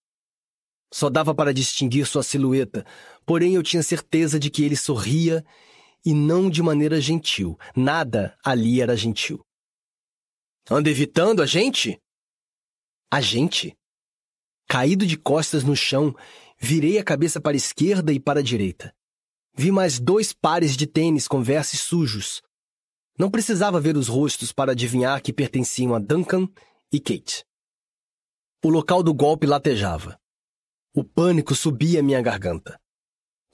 Só 0.91 1.09
dava 1.09 1.33
para 1.33 1.53
distinguir 1.53 2.05
sua 2.05 2.23
silhueta, 2.23 2.85
porém 3.25 3.55
eu 3.55 3.63
tinha 3.63 3.81
certeza 3.81 4.39
de 4.39 4.49
que 4.49 4.63
ele 4.63 4.75
sorria 4.75 5.45
e 6.05 6.13
não 6.13 6.49
de 6.49 6.61
maneira 6.61 6.99
gentil. 6.99 7.57
Nada 7.75 8.37
ali 8.43 8.81
era 8.81 8.95
gentil. 8.95 9.45
Anda 10.69 10.89
evitando 10.89 11.41
a 11.41 11.45
gente? 11.45 11.99
A 13.11 13.21
gente? 13.21 13.77
Caído 14.67 15.05
de 15.05 15.17
costas 15.17 15.63
no 15.63 15.75
chão, 15.75 16.15
virei 16.57 16.97
a 16.97 17.03
cabeça 17.03 17.39
para 17.39 17.53
a 17.53 17.57
esquerda 17.57 18.11
e 18.11 18.19
para 18.19 18.39
a 18.39 18.43
direita. 18.43 18.95
Vi 19.55 19.71
mais 19.71 19.99
dois 19.99 20.33
pares 20.33 20.75
de 20.75 20.87
tênis 20.87 21.27
com 21.27 21.43
versos 21.43 21.81
sujos, 21.81 22.41
não 23.17 23.29
precisava 23.29 23.79
ver 23.79 23.95
os 23.95 24.07
rostos 24.07 24.51
para 24.51 24.71
adivinhar 24.71 25.21
que 25.21 25.31
pertenciam 25.31 25.93
a 25.93 25.99
Duncan 25.99 26.49
e 26.91 26.99
Kate. 26.99 27.45
O 28.63 28.69
local 28.69 29.03
do 29.03 29.13
golpe 29.13 29.45
latejava. 29.45 30.19
O 30.95 31.03
pânico 31.03 31.53
subia 31.53 32.01
minha 32.01 32.21
garganta. 32.21 32.79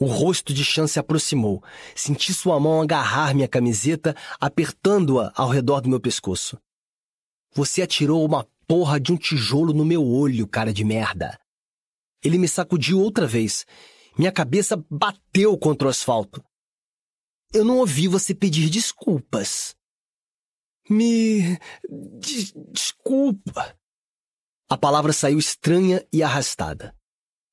O 0.02 0.06
rosto 0.06 0.54
de 0.54 0.64
Chan 0.64 0.88
se 0.88 0.98
aproximou. 0.98 1.62
Senti 1.94 2.34
sua 2.34 2.58
mão 2.58 2.82
agarrar 2.82 3.36
minha 3.36 3.50
camiseta, 3.50 4.16
apertando-a 4.40 5.34
ao 5.36 5.50
redor 5.50 5.82
do 5.82 5.90
meu 5.90 6.00
pescoço. 6.00 6.58
Você 7.54 7.82
atirou 7.82 8.24
uma 8.26 8.48
porra 8.66 8.98
de 8.98 9.12
um 9.12 9.18
tijolo 9.18 9.74
no 9.74 9.84
meu 9.84 10.06
olho, 10.06 10.48
cara 10.48 10.72
de 10.72 10.86
merda. 10.86 11.38
Ele 12.24 12.38
me 12.38 12.48
sacudiu 12.48 13.02
outra 13.02 13.28
vez. 13.28 13.66
Minha 14.18 14.32
cabeça 14.32 14.82
bateu 14.90 15.58
contra 15.58 15.88
o 15.88 15.92
asfalto. 15.92 16.42
Eu 17.54 17.66
não 17.66 17.80
ouvi 17.80 18.08
você 18.08 18.34
pedir 18.34 18.70
desculpas. 18.70 19.76
Me. 20.90 21.58
De 22.20 22.54
desculpa. 22.72 23.78
A 24.70 24.78
palavra 24.78 25.12
saiu 25.12 25.40
estranha 25.40 26.06
e 26.14 26.24
arrastada. 26.24 26.96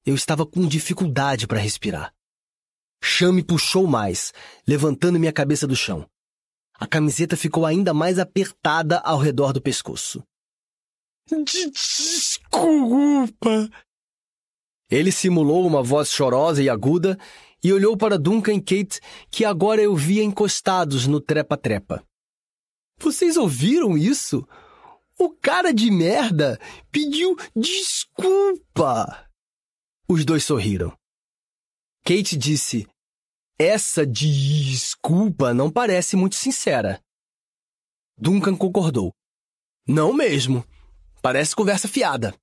Eu 0.05 0.15
estava 0.15 0.47
com 0.47 0.67
dificuldade 0.69 1.47
para 1.47 1.59
respirar. 1.59 2.16
Cham 3.09 3.33
me 3.33 3.43
puxou 3.43 3.87
mais, 3.87 4.33
levantando 4.67 5.19
minha 5.19 5.33
cabeça 5.33 5.65
do 5.65 5.77
chão. 5.77 6.05
A 6.75 6.89
camiseta 6.89 7.37
ficou 7.37 7.65
ainda 7.65 7.95
mais 7.95 8.19
apertada 8.19 8.99
ao 8.99 9.17
redor 9.17 9.53
do 9.53 9.63
pescoço. 9.63 10.25
Desculpa. 11.45 12.59
Ele 14.91 15.13
simulou 15.13 15.65
uma 15.65 15.85
voz 15.85 16.11
chorosa 16.11 16.61
e 16.61 16.69
aguda 16.69 17.17
e 17.63 17.73
olhou 17.73 17.97
para 17.97 18.19
Duncan 18.19 18.55
e 18.55 18.61
Kate, 18.61 19.01
que 19.31 19.45
agora 19.45 19.81
eu 19.81 19.95
via 19.95 20.25
encostados 20.25 21.07
no 21.07 21.21
trepa-trepa. 21.21 22.05
Vocês 22.99 23.37
ouviram 23.37 23.97
isso? 23.97 24.45
O 25.17 25.31
cara 25.31 25.73
de 25.73 25.93
merda 25.93 26.59
pediu 26.91 27.37
desculpa. 27.55 29.31
Os 30.09 30.25
dois 30.25 30.45
sorriram. 30.45 30.93
Kate 32.05 32.37
disse: 32.37 32.87
Essa 33.59 34.07
desculpa 34.07 35.55
não 35.55 35.71
parece 35.71 36.17
muito 36.17 36.37
sincera. 36.37 37.01
Duncan 38.19 38.57
concordou. 38.57 39.15
Não 39.87 40.13
mesmo. 40.13 40.65
Parece 41.23 41.57
conversa 41.57 41.89
fiada. 41.89 42.35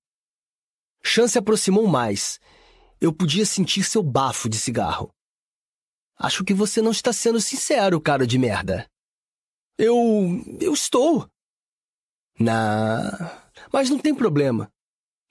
Chan 1.03 1.27
se 1.27 1.37
aproximou 1.37 1.87
mais 1.87 2.39
eu 3.03 3.11
podia 3.11 3.45
sentir 3.45 3.83
seu 3.83 4.01
bafo 4.01 4.47
de 4.47 4.57
cigarro. 4.57 5.13
Acho 6.17 6.41
que 6.45 6.53
você 6.53 6.81
não 6.81 6.91
está 6.91 7.11
sendo 7.11 7.41
sincero, 7.41 7.99
cara 7.99 8.25
de 8.25 8.39
merda. 8.39 8.89
Eu. 9.77 10.41
eu 10.61 10.73
estou. 10.73 11.29
Na. 12.39 13.43
Mas 13.73 13.89
não 13.89 13.99
tem 13.99 14.15
problema. 14.15 14.71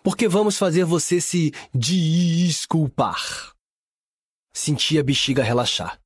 Porque 0.04 0.28
vamos 0.28 0.58
fazer 0.58 0.84
você 0.84 1.18
se 1.18 1.50
desculpar. 1.74 3.54
Senti 4.52 4.98
a 4.98 5.02
bexiga 5.02 5.42
relaxar. 5.42 5.98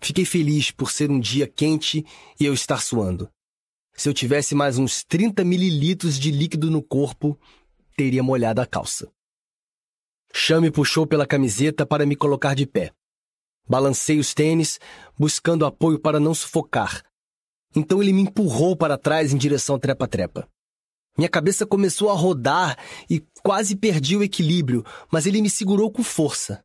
Fiquei 0.00 0.24
feliz 0.24 0.70
por 0.70 0.90
ser 0.90 1.10
um 1.10 1.18
dia 1.18 1.48
quente 1.48 2.04
e 2.38 2.44
eu 2.44 2.54
estar 2.54 2.80
suando. 2.80 3.28
Se 3.96 4.08
eu 4.08 4.14
tivesse 4.14 4.54
mais 4.54 4.78
uns 4.78 5.02
30 5.04 5.44
mililitros 5.44 6.18
de 6.18 6.30
líquido 6.30 6.70
no 6.70 6.82
corpo, 6.82 7.38
teria 7.96 8.22
molhado 8.22 8.60
a 8.60 8.66
calça. 8.66 9.10
Cham 10.32 10.60
me 10.60 10.70
puxou 10.70 11.06
pela 11.06 11.26
camiseta 11.26 11.86
para 11.86 12.04
me 12.04 12.16
colocar 12.16 12.54
de 12.54 12.66
pé. 12.66 12.92
Balancei 13.68 14.18
os 14.18 14.34
tênis, 14.34 14.78
buscando 15.18 15.64
apoio 15.64 15.98
para 15.98 16.18
não 16.18 16.34
sufocar. 16.34 17.04
Então 17.74 18.02
ele 18.02 18.12
me 18.12 18.22
empurrou 18.22 18.76
para 18.76 18.98
trás 18.98 19.32
em 19.32 19.38
direção 19.38 19.78
trepa-trepa. 19.78 20.48
Minha 21.16 21.28
cabeça 21.28 21.64
começou 21.64 22.10
a 22.10 22.14
rodar 22.14 22.76
e 23.08 23.20
quase 23.42 23.76
perdi 23.76 24.16
o 24.16 24.22
equilíbrio, 24.22 24.84
mas 25.10 25.26
ele 25.26 25.40
me 25.40 25.48
segurou 25.48 25.90
com 25.90 26.02
força. 26.02 26.63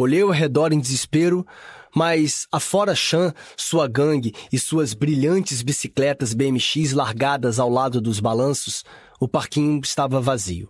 Olhei 0.00 0.22
ao 0.22 0.30
redor 0.30 0.72
em 0.72 0.78
desespero, 0.78 1.44
mas 1.92 2.46
afora 2.52 2.94
Chan, 2.94 3.34
sua 3.56 3.88
gangue 3.88 4.32
e 4.52 4.56
suas 4.56 4.94
brilhantes 4.94 5.60
bicicletas 5.60 6.32
BMX 6.32 6.92
largadas 6.92 7.58
ao 7.58 7.68
lado 7.68 8.00
dos 8.00 8.20
balanços, 8.20 8.84
o 9.18 9.26
parquinho 9.26 9.80
estava 9.82 10.20
vazio. 10.20 10.68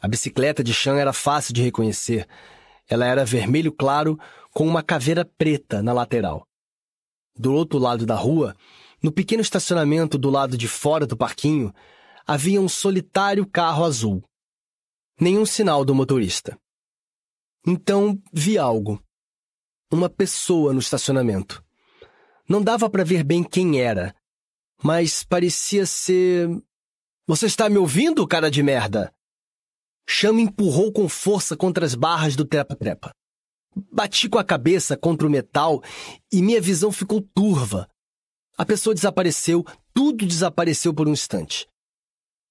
A 0.00 0.08
bicicleta 0.08 0.64
de 0.64 0.74
Chan 0.74 0.98
era 0.98 1.12
fácil 1.12 1.54
de 1.54 1.62
reconhecer. 1.62 2.26
Ela 2.88 3.06
era 3.06 3.24
vermelho 3.24 3.70
claro 3.70 4.18
com 4.50 4.66
uma 4.66 4.82
caveira 4.82 5.24
preta 5.24 5.80
na 5.80 5.92
lateral. 5.92 6.44
Do 7.38 7.54
outro 7.54 7.78
lado 7.78 8.04
da 8.04 8.16
rua, 8.16 8.56
no 9.00 9.12
pequeno 9.12 9.40
estacionamento 9.40 10.18
do 10.18 10.28
lado 10.28 10.58
de 10.58 10.66
fora 10.66 11.06
do 11.06 11.16
parquinho, 11.16 11.72
havia 12.26 12.60
um 12.60 12.68
solitário 12.68 13.46
carro 13.46 13.84
azul. 13.84 14.20
Nenhum 15.20 15.46
sinal 15.46 15.84
do 15.84 15.94
motorista. 15.94 16.58
Então 17.66 18.20
vi 18.32 18.58
algo. 18.58 19.02
Uma 19.90 20.08
pessoa 20.08 20.72
no 20.72 20.80
estacionamento. 20.80 21.62
Não 22.48 22.62
dava 22.62 22.90
para 22.90 23.04
ver 23.04 23.22
bem 23.22 23.44
quem 23.44 23.80
era, 23.80 24.14
mas 24.82 25.22
parecia 25.22 25.86
ser. 25.86 26.48
Você 27.26 27.46
está 27.46 27.68
me 27.68 27.78
ouvindo, 27.78 28.26
cara 28.26 28.50
de 28.50 28.62
merda? 28.62 29.14
Chama 30.08 30.40
empurrou 30.40 30.92
com 30.92 31.08
força 31.08 31.56
contra 31.56 31.86
as 31.86 31.94
barras 31.94 32.34
do 32.34 32.44
trepa-trepa. 32.44 33.12
Bati 33.74 34.28
com 34.28 34.38
a 34.38 34.44
cabeça 34.44 34.96
contra 34.96 35.26
o 35.26 35.30
metal 35.30 35.82
e 36.30 36.42
minha 36.42 36.60
visão 36.60 36.90
ficou 36.90 37.22
turva. 37.34 37.88
A 38.58 38.66
pessoa 38.66 38.94
desapareceu, 38.94 39.64
tudo 39.94 40.26
desapareceu 40.26 40.92
por 40.92 41.08
um 41.08 41.12
instante. 41.12 41.66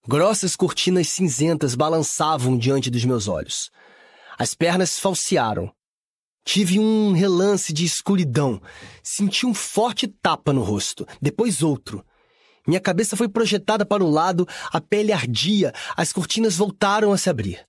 Grossas 0.07 0.55
cortinas 0.55 1.09
cinzentas 1.09 1.75
balançavam 1.75 2.57
diante 2.57 2.89
dos 2.89 3.05
meus 3.05 3.27
olhos. 3.27 3.69
As 4.41 4.55
pernas 4.55 4.97
falsearam. 4.97 5.71
Tive 6.43 6.79
um 6.79 7.11
relance 7.11 7.71
de 7.71 7.85
escuridão. 7.85 8.59
Senti 9.03 9.45
um 9.45 9.53
forte 9.53 10.07
tapa 10.07 10.51
no 10.51 10.63
rosto, 10.63 11.05
depois 11.21 11.61
outro. 11.61 12.03
Minha 12.65 12.79
cabeça 12.79 13.15
foi 13.15 13.29
projetada 13.29 13.85
para 13.85 14.03
o 14.03 14.09
lado, 14.09 14.47
a 14.73 14.81
pele 14.81 15.13
ardia, 15.13 15.71
as 15.95 16.11
cortinas 16.11 16.57
voltaram 16.57 17.11
a 17.11 17.19
se 17.19 17.29
abrir. 17.29 17.63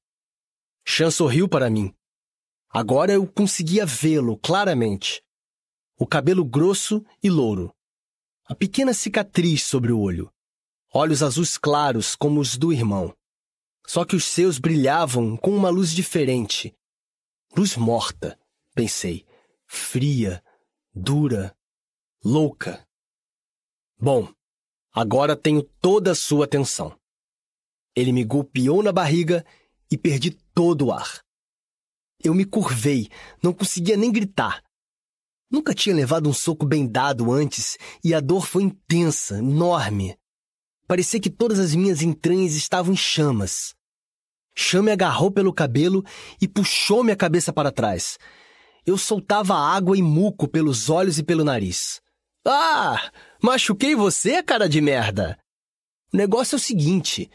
Chan 0.82 1.10
sorriu 1.10 1.46
para 1.46 1.68
mim. 1.68 1.92
Agora 2.70 3.12
eu 3.12 3.26
conseguia 3.26 3.84
vê-lo 3.84 4.38
claramente. 4.38 5.22
o 5.98 6.06
cabelo 6.06 6.42
grosso 6.42 7.04
e 7.22 7.28
louro, 7.28 7.70
a 8.46 8.54
pequena 8.54 8.94
cicatriz 8.94 9.64
sobre 9.64 9.92
o 9.92 10.00
olho, 10.00 10.32
olhos 10.90 11.22
azuis 11.22 11.58
claros 11.58 12.16
como 12.16 12.40
os 12.40 12.56
do 12.56 12.72
irmão. 12.72 13.14
Só 13.86 14.04
que 14.04 14.16
os 14.16 14.24
seus 14.24 14.58
brilhavam 14.58 15.36
com 15.36 15.50
uma 15.50 15.68
luz 15.68 15.92
diferente. 15.92 16.74
Luz 17.56 17.76
morta, 17.76 18.38
pensei, 18.74 19.26
fria, 19.66 20.42
dura, 20.94 21.56
louca. 22.24 22.86
Bom, 23.98 24.32
agora 24.92 25.36
tenho 25.36 25.62
toda 25.62 26.12
a 26.12 26.14
sua 26.14 26.44
atenção. 26.44 26.98
Ele 27.94 28.12
me 28.12 28.24
golpeou 28.24 28.82
na 28.82 28.92
barriga 28.92 29.44
e 29.90 29.98
perdi 29.98 30.30
todo 30.54 30.86
o 30.86 30.92
ar. 30.92 31.22
Eu 32.22 32.34
me 32.34 32.44
curvei, 32.44 33.10
não 33.42 33.52
conseguia 33.52 33.96
nem 33.96 34.10
gritar. 34.10 34.62
Nunca 35.50 35.74
tinha 35.74 35.94
levado 35.94 36.30
um 36.30 36.32
soco 36.32 36.64
bem 36.64 36.86
dado 36.86 37.30
antes 37.30 37.76
e 38.02 38.14
a 38.14 38.20
dor 38.20 38.46
foi 38.46 38.62
intensa, 38.62 39.38
enorme. 39.38 40.16
Parecia 40.92 41.18
que 41.18 41.30
todas 41.30 41.58
as 41.58 41.74
minhas 41.74 42.02
entranhas 42.02 42.52
estavam 42.52 42.92
em 42.92 42.96
chamas. 42.98 43.74
Chame 44.54 44.90
agarrou 44.90 45.30
pelo 45.30 45.50
cabelo 45.50 46.04
e 46.38 46.46
puxou 46.46 47.02
minha 47.02 47.16
cabeça 47.16 47.50
para 47.50 47.72
trás. 47.72 48.18
Eu 48.84 48.98
soltava 48.98 49.54
água 49.54 49.96
e 49.96 50.02
muco 50.02 50.46
pelos 50.46 50.90
olhos 50.90 51.16
e 51.16 51.22
pelo 51.22 51.44
nariz. 51.44 52.02
Ah! 52.46 53.10
Machuquei 53.42 53.96
você, 53.96 54.42
cara 54.42 54.68
de 54.68 54.82
merda! 54.82 55.38
O 56.12 56.16
negócio 56.18 56.56
é 56.56 56.58
o 56.58 56.60
seguinte: 56.60 57.30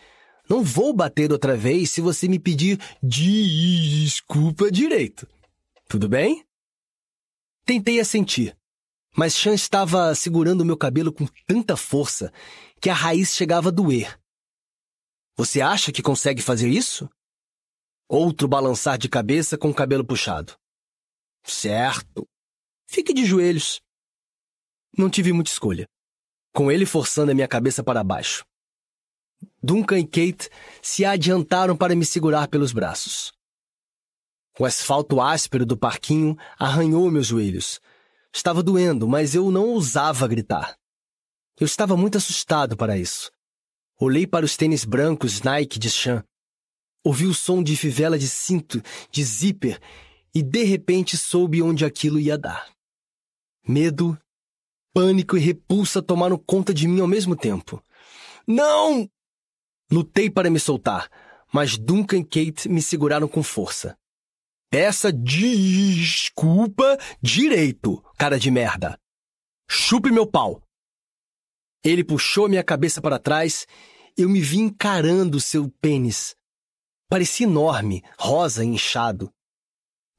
não 0.47 0.61
vou 0.63 0.93
bater 0.93 1.31
outra 1.31 1.57
vez 1.57 1.89
se 1.89 1.99
você 1.99 2.27
me 2.27 2.37
pedir 2.37 2.79
desculpa 3.01 4.69
direito. 4.69 5.27
Tudo 5.89 6.07
bem? 6.07 6.45
Tentei 7.65 7.99
assentir, 7.99 8.55
mas 9.15 9.35
Chan 9.35 9.55
estava 9.55 10.13
segurando 10.13 10.63
meu 10.63 10.77
cabelo 10.77 11.11
com 11.11 11.25
tanta 11.47 11.75
força 11.75 12.31
que 12.81 12.89
a 12.89 12.93
raiz 12.93 13.33
chegava 13.33 13.69
a 13.69 13.71
doer. 13.71 14.19
Você 15.35 15.61
acha 15.61 15.91
que 15.91 16.01
consegue 16.01 16.41
fazer 16.41 16.69
isso? 16.69 17.09
Outro 18.09 18.47
balançar 18.47 18.97
de 18.97 19.09
cabeça 19.09 19.57
com 19.57 19.69
o 19.69 19.73
cabelo 19.73 20.05
puxado. 20.05 20.57
Certo. 21.43 22.27
Fique 22.87 23.13
de 23.13 23.25
joelhos. 23.25 23.81
Não 24.97 25.09
tive 25.09 25.33
muita 25.33 25.51
escolha, 25.51 25.87
com 26.53 26.71
ele 26.71 26.85
forçando 26.85 27.31
a 27.31 27.35
minha 27.35 27.47
cabeça 27.47 27.83
para 27.83 28.03
baixo. 28.03 28.45
Duncan 29.61 29.99
e 29.99 30.05
Kate 30.05 30.49
se 30.81 31.05
adiantaram 31.05 31.75
para 31.75 31.95
me 31.95 32.05
segurar 32.05 32.47
pelos 32.47 32.71
braços. 32.71 33.31
O 34.59 34.65
asfalto 34.65 35.21
áspero 35.21 35.65
do 35.65 35.77
parquinho 35.77 36.35
arranhou 36.57 37.11
meus 37.11 37.27
joelhos. 37.27 37.79
Estava 38.33 38.63
doendo, 38.63 39.07
mas 39.07 39.35
eu 39.35 39.51
não 39.51 39.67
ousava 39.69 40.27
gritar. 40.27 40.75
Eu 41.59 41.65
estava 41.65 41.97
muito 41.97 42.17
assustado 42.19 42.77
para 42.77 42.97
isso. 42.97 43.31
Olhei 43.99 44.27
para 44.27 44.45
os 44.45 44.55
tênis 44.55 44.85
brancos 44.85 45.41
Nike 45.41 45.79
de 45.79 45.89
Chan. 45.89 46.23
Ouvi 47.03 47.25
o 47.25 47.33
som 47.33 47.63
de 47.63 47.75
fivela 47.75 48.19
de 48.19 48.27
cinto, 48.27 48.79
de 49.09 49.23
zíper, 49.23 49.79
e 50.35 50.43
de 50.43 50.63
repente 50.63 51.17
soube 51.17 51.63
onde 51.63 51.83
aquilo 51.83 52.19
ia 52.19 52.37
dar. 52.37 52.69
Medo, 53.67 54.15
pânico 54.93 55.35
e 55.35 55.39
repulsa 55.39 55.99
tomaram 55.99 56.37
conta 56.37 56.71
de 56.71 56.87
mim 56.87 56.99
ao 56.99 57.07
mesmo 57.07 57.35
tempo. 57.35 57.83
Não! 58.45 59.09
Lutei 59.91 60.29
para 60.29 60.51
me 60.51 60.59
soltar, 60.59 61.09
mas 61.51 61.75
Duncan 61.75 62.17
e 62.17 62.23
Kate 62.23 62.69
me 62.69 62.83
seguraram 62.83 63.27
com 63.27 63.41
força. 63.41 63.97
Peça 64.69 65.11
desculpa 65.11 66.99
direito, 67.19 68.03
cara 68.15 68.37
de 68.37 68.51
merda. 68.51 68.99
Chupe 69.67 70.11
meu 70.11 70.27
pau. 70.27 70.61
Ele 71.87 72.03
puxou 72.03 72.49
minha 72.49 72.63
cabeça 72.65 73.01
para 73.01 73.17
trás. 73.17 73.65
Eu 74.17 74.27
me 74.27 74.41
vi 74.41 74.57
encarando 74.57 75.39
seu 75.39 75.69
pênis. 75.79 76.35
Parecia 77.09 77.47
enorme, 77.47 78.03
rosa 78.19 78.61
e 78.61 78.67
inchado. 78.67 79.31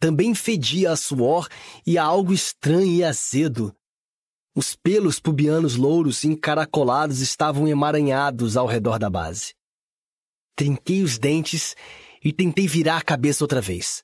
Também 0.01 0.35
fedia 0.35 0.93
a 0.93 0.97
suor 0.97 1.47
e 1.87 1.99
a 1.99 2.05
algo 2.05 2.33
estranho 2.33 2.91
e 2.91 3.05
azedo. 3.05 3.77
Os 4.57 4.75
pelos 4.75 5.21
pubianos 5.21 5.77
louros 5.77 6.25
encaracolados 6.25 7.21
estavam 7.21 7.69
emaranhados 7.69 8.57
ao 8.57 8.67
redor 8.67 8.99
da 8.99 9.11
base. 9.11 9.53
Trinquei 10.57 11.03
os 11.03 11.19
dentes 11.19 11.77
e 12.25 12.33
tentei 12.33 12.67
virar 12.67 12.97
a 12.97 13.03
cabeça 13.03 13.45
outra 13.45 13.61
vez. 13.61 14.03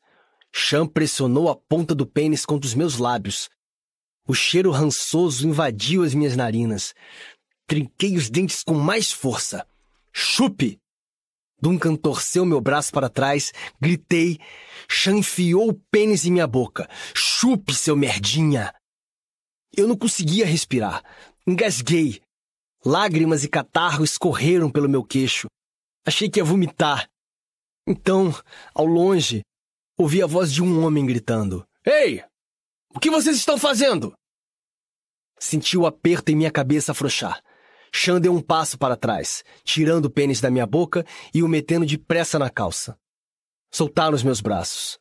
Cham 0.52 0.86
pressionou 0.86 1.49
a 1.49 1.57
ponta 1.57 1.94
do 1.94 2.07
pênis 2.07 2.44
contra 2.44 2.67
os 2.67 2.75
meus 2.75 2.99
lábios. 2.99 3.49
O 4.26 4.33
cheiro 4.33 4.70
rançoso 4.70 5.47
invadiu 5.47 6.02
as 6.02 6.15
minhas 6.15 6.34
narinas. 6.34 6.94
Trinquei 7.67 8.17
os 8.17 8.28
dentes 8.28 8.62
com 8.62 8.75
mais 8.75 9.10
força. 9.12 9.67
Chupe! 10.12 10.78
Duncan 11.60 11.97
torceu 11.97 12.44
meu 12.44 12.60
braço 12.60 12.93
para 12.93 13.09
trás, 13.09 13.52
gritei. 13.81 14.39
Chan 14.89 15.18
enfiou 15.18 15.70
o 15.70 15.75
pênis 15.91 16.26
em 16.26 16.33
minha 16.33 16.47
boca. 16.47 16.89
Chupe, 17.15 17.75
seu 17.75 17.97
merdinha! 17.97 18.75
Eu 19.76 19.89
não 19.89 19.97
conseguia 19.97 20.44
respirar. 20.44 21.02
Engasguei. 21.47 22.20
Lágrimas 22.84 23.44
e 23.44 23.49
catarro 23.49 24.05
escorreram 24.05 24.70
pelo 24.70 24.89
meu 24.89 25.02
queixo. 25.02 25.49
Achei 26.07 26.28
que 26.28 26.39
ia 26.39 26.44
vomitar. 26.44 27.09
Então, 27.86 28.34
ao 28.75 28.84
longe, 28.84 29.43
ouvi 29.99 30.23
a 30.23 30.26
voz 30.26 30.52
de 30.52 30.62
um 30.62 30.84
homem 30.84 31.07
gritando: 31.07 31.67
Ei! 31.84 32.23
O 32.94 33.01
que 33.01 33.10
vocês 33.10 33.36
estão 33.36 33.59
fazendo? 33.59 34.15
Senti 35.39 35.76
o 35.76 35.86
aperto 35.86 36.31
em 36.31 36.36
minha 36.36 36.51
cabeça 36.51 36.93
afrouxar. 36.93 37.43
Chan 37.97 38.20
deu 38.20 38.34
um 38.34 38.40
passo 38.40 38.76
para 38.76 38.97
trás, 38.97 39.44
tirando 39.62 40.06
o 40.06 40.10
pênis 40.10 40.40
da 40.40 40.50
minha 40.50 40.66
boca 40.66 41.06
e 41.32 41.44
o 41.44 41.48
metendo 41.48 41.86
depressa 41.86 42.40
na 42.40 42.50
calça. 42.50 42.98
Soltaram 43.70 44.16
os 44.16 44.23
meus 44.24 44.40
braços. 44.40 44.98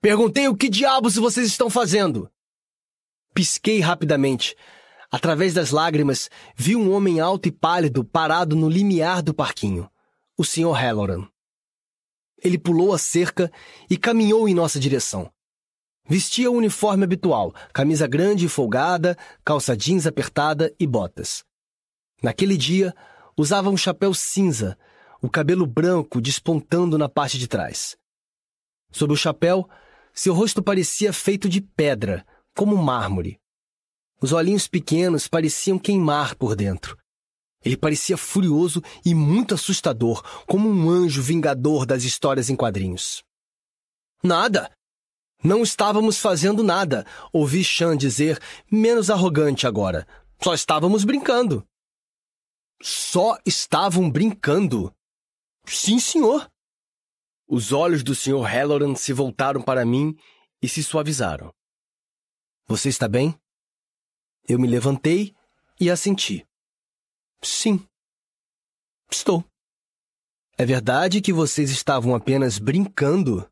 Perguntei 0.00 0.48
o 0.48 0.56
que 0.56 0.70
diabos 0.70 1.16
vocês 1.16 1.46
estão 1.46 1.68
fazendo. 1.68 2.32
Pisquei 3.34 3.80
rapidamente. 3.80 4.56
Através 5.10 5.52
das 5.52 5.70
lágrimas, 5.70 6.30
vi 6.56 6.74
um 6.74 6.90
homem 6.90 7.20
alto 7.20 7.48
e 7.48 7.52
pálido 7.52 8.02
parado 8.02 8.56
no 8.56 8.68
limiar 8.68 9.22
do 9.22 9.34
parquinho. 9.34 9.90
O 10.38 10.44
Sr. 10.44 10.72
Halloran. 10.72 11.28
Ele 12.42 12.58
pulou 12.58 12.94
a 12.94 12.98
cerca 12.98 13.52
e 13.90 13.98
caminhou 13.98 14.48
em 14.48 14.54
nossa 14.54 14.80
direção. 14.80 15.30
Vestia 16.08 16.50
o 16.50 16.54
uniforme 16.54 17.04
habitual, 17.04 17.52
camisa 17.74 18.06
grande 18.06 18.46
e 18.46 18.48
folgada, 18.48 19.18
calça 19.44 19.76
jeans 19.76 20.06
apertada 20.06 20.74
e 20.80 20.86
botas. 20.86 21.46
Naquele 22.22 22.56
dia, 22.56 22.94
usava 23.36 23.70
um 23.70 23.76
chapéu 23.76 24.12
cinza, 24.12 24.78
o 25.22 25.28
cabelo 25.28 25.66
branco 25.66 26.20
despontando 26.20 26.98
na 26.98 27.08
parte 27.08 27.38
de 27.38 27.46
trás. 27.46 27.96
Sob 28.90 29.12
o 29.12 29.16
chapéu, 29.16 29.68
seu 30.12 30.34
rosto 30.34 30.62
parecia 30.62 31.12
feito 31.12 31.48
de 31.48 31.60
pedra, 31.60 32.26
como 32.54 32.76
mármore. 32.76 33.38
Os 34.20 34.32
olhinhos 34.32 34.66
pequenos 34.66 35.28
pareciam 35.28 35.78
queimar 35.78 36.34
por 36.34 36.56
dentro. 36.56 36.98
Ele 37.64 37.76
parecia 37.76 38.16
furioso 38.16 38.82
e 39.04 39.14
muito 39.14 39.54
assustador, 39.54 40.22
como 40.46 40.68
um 40.68 40.90
anjo 40.90 41.22
vingador 41.22 41.84
das 41.86 42.02
histórias 42.04 42.48
em 42.48 42.56
quadrinhos. 42.56 43.22
Nada! 44.22 44.70
Não 45.42 45.62
estávamos 45.62 46.18
fazendo 46.18 46.64
nada, 46.64 47.06
ouvi 47.32 47.62
Chan 47.62 47.96
dizer, 47.96 48.40
menos 48.70 49.08
arrogante 49.08 49.68
agora. 49.68 50.06
Só 50.42 50.52
estávamos 50.52 51.04
brincando. 51.04 51.64
Só 52.80 53.38
estavam 53.44 54.10
brincando? 54.10 54.94
Sim, 55.66 55.98
senhor. 55.98 56.50
Os 57.46 57.72
olhos 57.72 58.02
do 58.02 58.14
Sr. 58.14 58.42
Halloran 58.42 58.94
se 58.94 59.12
voltaram 59.12 59.62
para 59.62 59.84
mim 59.84 60.16
e 60.62 60.68
se 60.68 60.82
suavizaram. 60.84 61.52
Você 62.66 62.88
está 62.88 63.08
bem? 63.08 63.38
Eu 64.46 64.58
me 64.58 64.66
levantei 64.66 65.34
e 65.80 65.90
assenti. 65.90 66.46
Sim. 67.42 67.86
Estou. 69.10 69.44
É 70.56 70.66
verdade 70.66 71.20
que 71.20 71.32
vocês 71.32 71.70
estavam 71.70 72.14
apenas 72.14 72.58
brincando? 72.58 73.50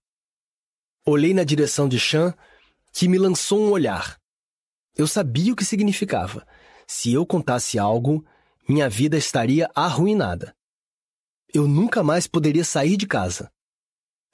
Olhei 1.05 1.33
na 1.33 1.45
direção 1.45 1.89
de 1.89 1.99
Chan, 1.99 2.35
que 2.93 3.09
me 3.09 3.19
lançou 3.19 3.61
um 3.61 3.71
olhar. 3.71 4.21
Eu 4.97 5.07
sabia 5.07 5.53
o 5.53 5.57
que 5.57 5.65
significava. 5.65 6.47
Se 6.87 7.13
eu 7.13 7.25
contasse 7.25 7.79
algo, 7.79 8.27
minha 8.69 8.89
vida 8.89 9.17
estaria 9.17 9.71
arruinada. 9.75 10.57
Eu 11.53 11.69
nunca 11.69 12.03
mais 12.03 12.27
poderia 12.27 12.65
sair 12.65 12.97
de 12.97 13.07
casa. 13.07 13.53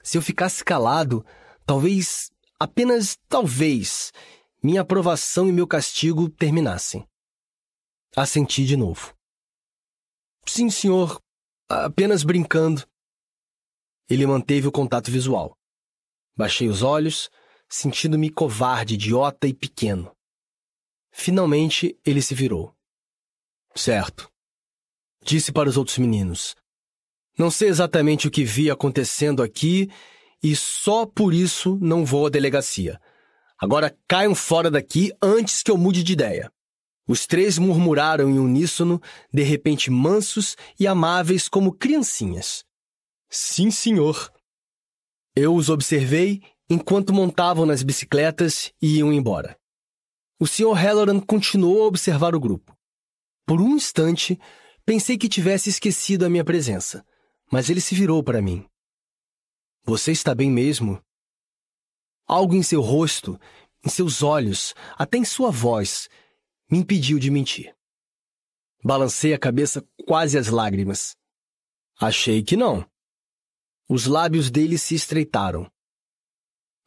Se 0.01 0.17
eu 0.17 0.21
ficasse 0.21 0.63
calado, 0.63 1.25
talvez, 1.65 2.31
apenas 2.59 3.17
talvez, 3.29 4.11
minha 4.61 4.81
aprovação 4.81 5.47
e 5.47 5.51
meu 5.51 5.67
castigo 5.67 6.29
terminassem. 6.29 7.07
Assenti 8.15 8.65
de 8.65 8.75
novo. 8.75 9.15
Sim, 10.45 10.69
senhor. 10.69 11.21
Apenas 11.69 12.23
brincando. 12.23 12.85
Ele 14.09 14.27
manteve 14.27 14.67
o 14.67 14.71
contato 14.71 15.09
visual. 15.09 15.57
Baixei 16.35 16.67
os 16.67 16.81
olhos, 16.81 17.29
sentindo-me 17.69 18.29
covarde, 18.29 18.95
idiota 18.95 19.47
e 19.47 19.53
pequeno. 19.53 20.15
Finalmente 21.11 21.97
ele 22.05 22.21
se 22.21 22.35
virou. 22.35 22.75
Certo. 23.75 24.29
Disse 25.23 25.51
para 25.51 25.69
os 25.69 25.77
outros 25.77 25.97
meninos. 25.97 26.55
Não 27.37 27.49
sei 27.49 27.69
exatamente 27.69 28.27
o 28.27 28.31
que 28.31 28.43
vi 28.43 28.69
acontecendo 28.69 29.41
aqui 29.41 29.89
e 30.41 30.55
só 30.55 31.05
por 31.05 31.33
isso 31.33 31.79
não 31.81 32.05
vou 32.05 32.27
à 32.27 32.29
delegacia. 32.29 32.99
Agora 33.57 33.97
caiam 34.07 34.35
fora 34.35 34.69
daqui 34.69 35.11
antes 35.21 35.63
que 35.63 35.71
eu 35.71 35.77
mude 35.77 36.03
de 36.03 36.13
ideia. 36.13 36.51
Os 37.07 37.25
três 37.25 37.57
murmuraram 37.57 38.29
em 38.29 38.39
uníssono, 38.39 39.01
de 39.31 39.41
repente 39.43 39.89
mansos 39.89 40.55
e 40.79 40.85
amáveis 40.85 41.49
como 41.49 41.73
criancinhas. 41.73 42.63
Sim, 43.29 43.71
senhor. 43.71 44.31
Eu 45.35 45.55
os 45.55 45.69
observei 45.69 46.41
enquanto 46.69 47.13
montavam 47.13 47.65
nas 47.65 47.83
bicicletas 47.83 48.71
e 48.81 48.97
iam 48.97 49.11
embora. 49.11 49.57
O 50.39 50.45
Sr. 50.45 50.73
Halloran 50.73 51.19
continuou 51.19 51.83
a 51.83 51.87
observar 51.87 52.35
o 52.35 52.39
grupo. 52.39 52.77
Por 53.45 53.61
um 53.61 53.75
instante, 53.75 54.39
pensei 54.85 55.17
que 55.17 55.27
tivesse 55.27 55.69
esquecido 55.69 56.25
a 56.25 56.29
minha 56.29 56.43
presença, 56.43 57.05
mas 57.51 57.69
ele 57.69 57.81
se 57.81 57.93
virou 57.93 58.23
para 58.23 58.41
mim. 58.41 58.65
Você 59.83 60.11
está 60.11 60.33
bem 60.33 60.49
mesmo? 60.49 61.03
Algo 62.25 62.55
em 62.55 62.63
seu 62.63 62.81
rosto, 62.81 63.37
em 63.85 63.89
seus 63.89 64.23
olhos, 64.23 64.73
até 64.97 65.17
em 65.17 65.25
sua 65.25 65.51
voz, 65.51 66.07
me 66.71 66.79
impediu 66.79 67.19
de 67.19 67.29
mentir. 67.29 67.75
Balancei 68.81 69.33
a 69.33 69.39
cabeça 69.39 69.85
quase 70.07 70.37
às 70.37 70.47
lágrimas. 70.47 71.15
Achei 71.99 72.41
que 72.41 72.55
não. 72.55 72.89
Os 73.89 74.07
lábios 74.07 74.49
dele 74.49 74.77
se 74.77 74.95
estreitaram. 74.95 75.69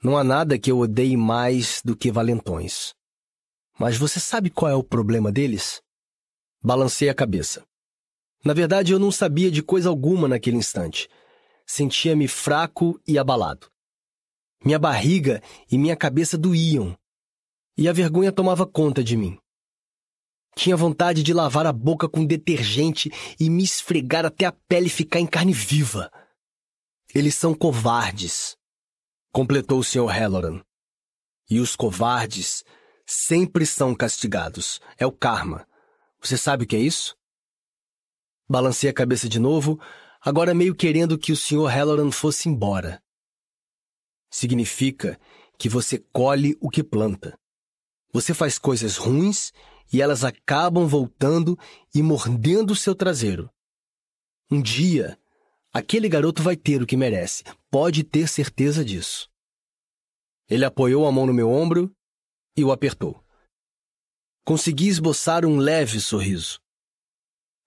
Não 0.03 0.17
há 0.17 0.25
nada 0.25 0.59
que 0.59 0.71
eu 0.71 0.79
odeie 0.79 1.17
mais 1.17 1.83
do 1.85 1.97
que 1.97 2.11
valentões. 2.11 2.95
Mas 3.79 3.97
você 3.99 4.19
sabe 4.19 4.51
qual 4.51 4.71
é 4.71 4.75
o 4.75 4.83
problema 4.83 5.31
deles? 5.31 5.83
Balancei 6.67 7.09
a 7.09 7.15
cabeça. 7.15 7.65
Na 8.45 8.53
verdade, 8.53 8.91
eu 8.91 8.99
não 8.99 9.13
sabia 9.13 9.53
de 9.53 9.63
coisa 9.63 9.89
alguma 9.89 10.27
naquele 10.27 10.57
instante. 10.57 11.09
Sentia-me 11.65 12.27
fraco 12.27 13.01
e 13.07 13.17
abalado. 13.17 13.71
Minha 14.65 14.77
barriga 14.77 15.41
e 15.71 15.79
minha 15.79 15.95
cabeça 15.95 16.37
doíam. 16.37 16.99
E 17.79 17.89
a 17.89 17.93
vergonha 17.93 18.33
tomava 18.33 18.67
conta 18.67 19.05
de 19.05 19.17
mim. 19.17 19.39
Tinha 20.57 20.77
vontade 20.77 21.23
de 21.23 21.33
lavar 21.33 21.67
a 21.67 21.73
boca 21.73 22.09
com 22.09 22.27
detergente 22.27 23.13
e 23.39 23.49
me 23.49 23.63
esfregar 23.63 24.27
até 24.27 24.45
a 24.45 24.51
pele 24.51 24.89
ficar 24.89 25.21
em 25.21 25.27
carne 25.29 25.53
viva. 25.53 26.11
Eles 27.15 27.37
são 27.37 27.55
covardes, 27.55 28.57
completou 29.31 29.79
o 29.79 29.85
Sr. 29.85 30.09
Halloran. 30.09 30.61
E 31.49 31.61
os 31.61 31.77
covardes 31.77 32.65
sempre 33.07 33.65
são 33.65 33.95
castigados. 33.95 34.81
É 34.99 35.07
o 35.07 35.13
karma. 35.13 35.65
Você 36.27 36.37
sabe 36.37 36.65
o 36.65 36.67
que 36.67 36.75
é 36.75 36.81
isso? 36.81 37.17
Balancei 38.49 38.91
a 38.91 38.93
cabeça 38.93 39.29
de 39.29 39.39
novo, 39.39 39.81
agora 40.21 40.53
meio 40.53 40.75
querendo 40.75 41.17
que 41.17 41.31
o 41.31 41.37
Sr. 41.37 41.69
Halloran 41.69 42.11
fosse 42.11 42.49
embora. 42.49 43.01
Significa 44.29 45.21
que 45.57 45.69
você 45.69 46.01
colhe 46.13 46.59
o 46.61 46.69
que 46.69 46.83
planta. 46.83 47.39
Você 48.13 48.35
faz 48.35 48.59
coisas 48.59 48.97
ruins 48.97 49.53
e 49.93 50.03
elas 50.03 50.25
acabam 50.25 50.89
voltando 50.89 51.57
e 51.95 52.03
mordendo 52.03 52.73
o 52.73 52.77
seu 52.77 52.97
traseiro. 52.97 53.49
Um 54.51 54.61
dia, 54.61 55.17
aquele 55.73 56.09
garoto 56.09 56.43
vai 56.43 56.57
ter 56.57 56.83
o 56.83 56.87
que 56.87 56.97
merece, 56.97 57.45
pode 57.71 58.03
ter 58.03 58.27
certeza 58.27 58.85
disso. 58.85 59.31
Ele 60.51 60.65
apoiou 60.65 61.07
a 61.07 61.13
mão 61.13 61.25
no 61.25 61.33
meu 61.33 61.49
ombro 61.49 61.95
e 62.57 62.65
o 62.65 62.73
apertou. 62.73 63.25
Consegui 64.47 64.87
esboçar 64.87 65.45
um 65.45 65.57
leve 65.57 65.99
sorriso. 66.01 66.61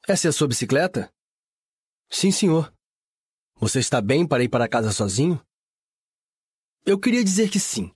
Essa 0.07 0.27
é 0.27 0.29
a 0.29 0.31
sua 0.31 0.47
bicicleta? 0.47 1.11
Sim, 2.09 2.31
senhor. 2.31 2.73
Você 3.55 3.79
está 3.79 3.99
bem 3.99 4.25
para 4.25 4.45
ir 4.45 4.47
para 4.47 4.65
casa 4.65 4.93
sozinho? 4.93 5.45
Eu 6.85 6.97
queria 6.97 7.21
dizer 7.21 7.49
que 7.49 7.59
sim, 7.59 7.93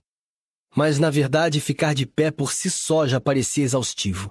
mas 0.76 0.98
na 0.98 1.08
verdade 1.08 1.62
ficar 1.62 1.94
de 1.94 2.04
pé 2.04 2.30
por 2.30 2.52
si 2.52 2.70
só 2.70 3.06
já 3.06 3.18
parecia 3.18 3.64
exaustivo. 3.64 4.30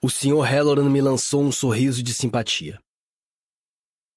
O 0.00 0.08
Sr. 0.08 0.44
Halloran 0.44 0.88
me 0.88 1.00
lançou 1.00 1.42
um 1.42 1.50
sorriso 1.50 2.04
de 2.04 2.14
simpatia. 2.14 2.80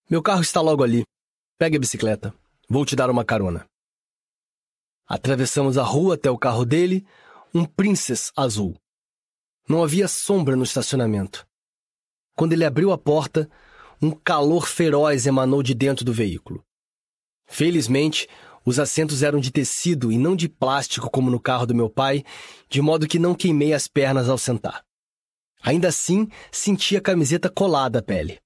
Meu 0.07 0.21
carro 0.21 0.41
está 0.41 0.61
logo 0.61 0.83
ali. 0.83 1.03
Pegue 1.57 1.77
a 1.77 1.79
bicicleta. 1.79 2.31
Vou 2.69 2.85
te 2.85 2.95
dar 2.95 3.09
uma 3.09 3.25
carona. 3.25 3.65
Atravessamos 5.07 5.79
a 5.79 5.83
rua 5.83 6.13
até 6.13 6.29
o 6.29 6.37
carro 6.37 6.63
dele, 6.63 7.07
um 7.51 7.65
Princess 7.65 8.31
azul. 8.35 8.79
Não 9.69 9.83
havia 9.83 10.07
sombra 10.07 10.55
no 10.55 10.63
estacionamento. 10.63 11.47
Quando 12.35 12.53
ele 12.53 12.65
abriu 12.65 12.91
a 12.91 12.97
porta, 12.97 13.47
um 14.01 14.09
calor 14.09 14.67
feroz 14.67 15.27
emanou 15.27 15.61
de 15.61 15.75
dentro 15.75 16.03
do 16.03 16.11
veículo. 16.11 16.65
Felizmente, 17.45 18.27
os 18.65 18.79
assentos 18.79 19.21
eram 19.21 19.39
de 19.39 19.51
tecido 19.51 20.11
e 20.11 20.17
não 20.17 20.35
de 20.35 20.49
plástico 20.49 21.09
como 21.09 21.29
no 21.29 21.39
carro 21.39 21.67
do 21.67 21.75
meu 21.75 21.89
pai, 21.89 22.23
de 22.67 22.81
modo 22.81 23.07
que 23.07 23.19
não 23.19 23.35
queimei 23.35 23.73
as 23.73 23.87
pernas 23.87 24.27
ao 24.27 24.39
sentar. 24.39 24.83
Ainda 25.61 25.89
assim, 25.89 26.27
senti 26.51 26.97
a 26.97 27.01
camiseta 27.01 27.49
colada 27.49 27.99
à 27.99 28.01
pele. 28.01 28.39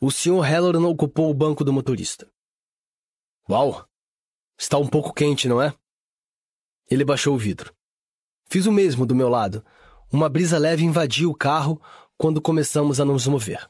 O 0.00 0.10
Sr. 0.10 0.40
Halloran 0.40 0.86
ocupou 0.86 1.30
o 1.30 1.34
banco 1.34 1.64
do 1.64 1.72
motorista. 1.72 2.30
Uau! 3.48 3.88
Está 4.58 4.76
um 4.76 4.86
pouco 4.86 5.14
quente, 5.14 5.48
não 5.48 5.62
é? 5.62 5.74
Ele 6.90 7.04
baixou 7.04 7.34
o 7.34 7.38
vidro. 7.38 7.74
Fiz 8.46 8.66
o 8.66 8.72
mesmo 8.72 9.06
do 9.06 9.14
meu 9.14 9.28
lado. 9.28 9.64
Uma 10.14 10.28
brisa 10.28 10.58
leve 10.58 10.84
invadiu 10.84 11.28
o 11.28 11.34
carro 11.34 11.82
quando 12.16 12.40
começamos 12.40 13.00
a 13.00 13.04
nos 13.04 13.26
mover. 13.26 13.68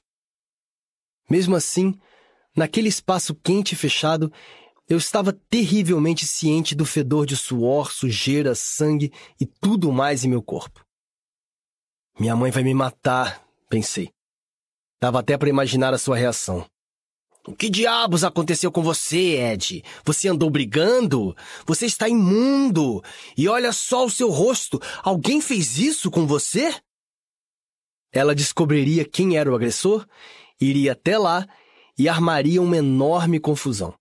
Mesmo 1.31 1.57
assim, 1.57 1.99
naquele 2.55 2.87
espaço 2.87 3.35
quente 3.35 3.73
e 3.73 3.77
fechado, 3.77 4.31
eu 4.87 4.99
estava 4.99 5.33
terrivelmente 5.33 6.27
ciente 6.27 6.75
do 6.75 6.85
fedor 6.85 7.25
de 7.25 7.35
suor, 7.35 7.91
sujeira, 7.91 8.55
sangue 8.55 9.11
e 9.41 9.47
tudo 9.47 9.91
mais 9.91 10.23
em 10.23 10.29
meu 10.29 10.43
corpo. 10.43 10.85
Minha 12.21 12.37
mãe 12.37 12.51
vai 12.51 12.63
me 12.63 12.75
matar, 12.75 13.43
pensei. 13.71 14.11
Dava 15.01 15.21
até 15.21 15.39
para 15.39 15.49
imaginar 15.49 15.95
a 15.95 15.99
sua 15.99 16.19
reação. 16.19 16.67
O 17.47 17.55
que 17.55 17.69
diabos 17.69 18.25
aconteceu 18.25 18.73
com 18.73 18.83
você, 18.83 19.37
Ed? 19.37 19.85
Você 20.03 20.29
andou 20.29 20.49
brigando? 20.49 21.37
Você 21.67 21.85
está 21.85 22.09
imundo! 22.09 23.03
E 23.37 23.47
olha 23.49 23.71
só 23.71 24.07
o 24.07 24.11
seu 24.11 24.31
rosto! 24.31 24.81
Alguém 25.03 25.43
fez 25.43 25.77
isso 25.77 26.11
com 26.11 26.27
você? 26.27 26.75
Ela 28.11 28.35
descobriria 28.35 29.05
quem 29.05 29.37
era 29.37 29.51
o 29.51 29.55
agressor, 29.55 30.07
iria 30.59 30.93
até 30.93 31.19
lá 31.19 31.47
e 31.99 32.09
armaria 32.09 32.63
uma 32.63 32.79
enorme 32.79 33.39
confusão. 33.39 33.95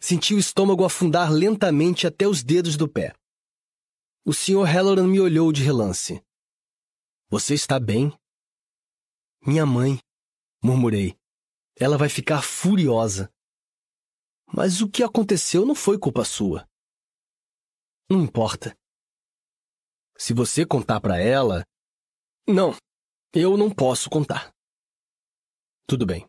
Senti 0.00 0.34
o 0.34 0.38
estômago 0.38 0.84
afundar 0.84 1.30
lentamente 1.30 2.06
até 2.06 2.26
os 2.26 2.42
dedos 2.42 2.76
do 2.76 2.88
pé. 2.88 3.12
O 4.24 4.32
Sr. 4.32 4.64
Halloran 4.64 5.06
me 5.08 5.20
olhou 5.20 5.52
de 5.52 5.62
relance. 5.62 6.22
Você 7.28 7.54
está 7.54 7.78
bem? 7.78 8.12
Minha 9.44 9.66
mãe, 9.66 9.98
murmurei. 10.62 11.16
Ela 11.78 11.98
vai 11.98 12.08
ficar 12.08 12.42
furiosa. 12.42 13.30
Mas 14.52 14.80
o 14.80 14.88
que 14.88 15.02
aconteceu 15.02 15.66
não 15.66 15.74
foi 15.74 15.98
culpa 15.98 16.24
sua. 16.24 16.66
Não 18.08 18.22
importa. 18.22 18.76
Se 20.16 20.32
você 20.32 20.64
contar 20.64 21.00
para 21.00 21.18
ela. 21.18 21.64
Não, 22.48 22.74
eu 23.32 23.56
não 23.56 23.70
posso 23.70 24.08
contar. 24.08 24.50
Tudo 25.86 26.06
bem. 26.06 26.26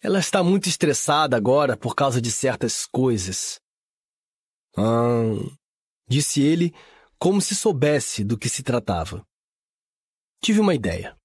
Ela 0.00 0.18
está 0.18 0.42
muito 0.42 0.68
estressada 0.68 1.36
agora 1.36 1.76
por 1.76 1.94
causa 1.94 2.20
de 2.20 2.30
certas 2.30 2.86
coisas. 2.86 3.60
Ah, 4.76 5.34
disse 6.08 6.40
ele 6.40 6.72
como 7.18 7.40
se 7.40 7.54
soubesse 7.54 8.22
do 8.24 8.38
que 8.38 8.48
se 8.48 8.62
tratava. 8.62 9.26
Tive 10.42 10.60
uma 10.60 10.74
ideia. 10.74 11.18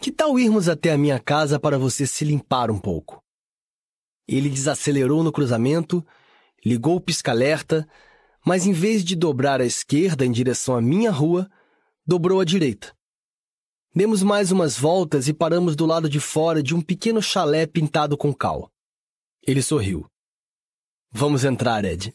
Que 0.00 0.12
tal 0.12 0.38
irmos 0.38 0.68
até 0.68 0.92
a 0.92 0.98
minha 0.98 1.18
casa 1.18 1.58
para 1.58 1.78
você 1.78 2.06
se 2.06 2.24
limpar 2.24 2.70
um 2.70 2.78
pouco? 2.78 3.22
Ele 4.26 4.48
desacelerou 4.48 5.22
no 5.22 5.32
cruzamento, 5.32 6.04
ligou 6.64 6.96
o 6.96 7.00
pisca-alerta, 7.00 7.88
mas 8.44 8.66
em 8.66 8.72
vez 8.72 9.04
de 9.04 9.16
dobrar 9.16 9.60
à 9.60 9.64
esquerda 9.64 10.24
em 10.24 10.32
direção 10.32 10.76
à 10.76 10.82
minha 10.82 11.10
rua, 11.10 11.50
dobrou 12.06 12.40
à 12.40 12.44
direita. 12.44 12.94
Demos 13.94 14.22
mais 14.22 14.50
umas 14.50 14.76
voltas 14.76 15.28
e 15.28 15.32
paramos 15.32 15.76
do 15.76 15.86
lado 15.86 16.08
de 16.08 16.18
fora 16.18 16.62
de 16.62 16.74
um 16.74 16.82
pequeno 16.82 17.22
chalé 17.22 17.66
pintado 17.66 18.16
com 18.16 18.34
cal. 18.34 18.70
Ele 19.46 19.62
sorriu. 19.62 20.10
Vamos 21.12 21.44
entrar, 21.44 21.84
Ed. 21.84 22.12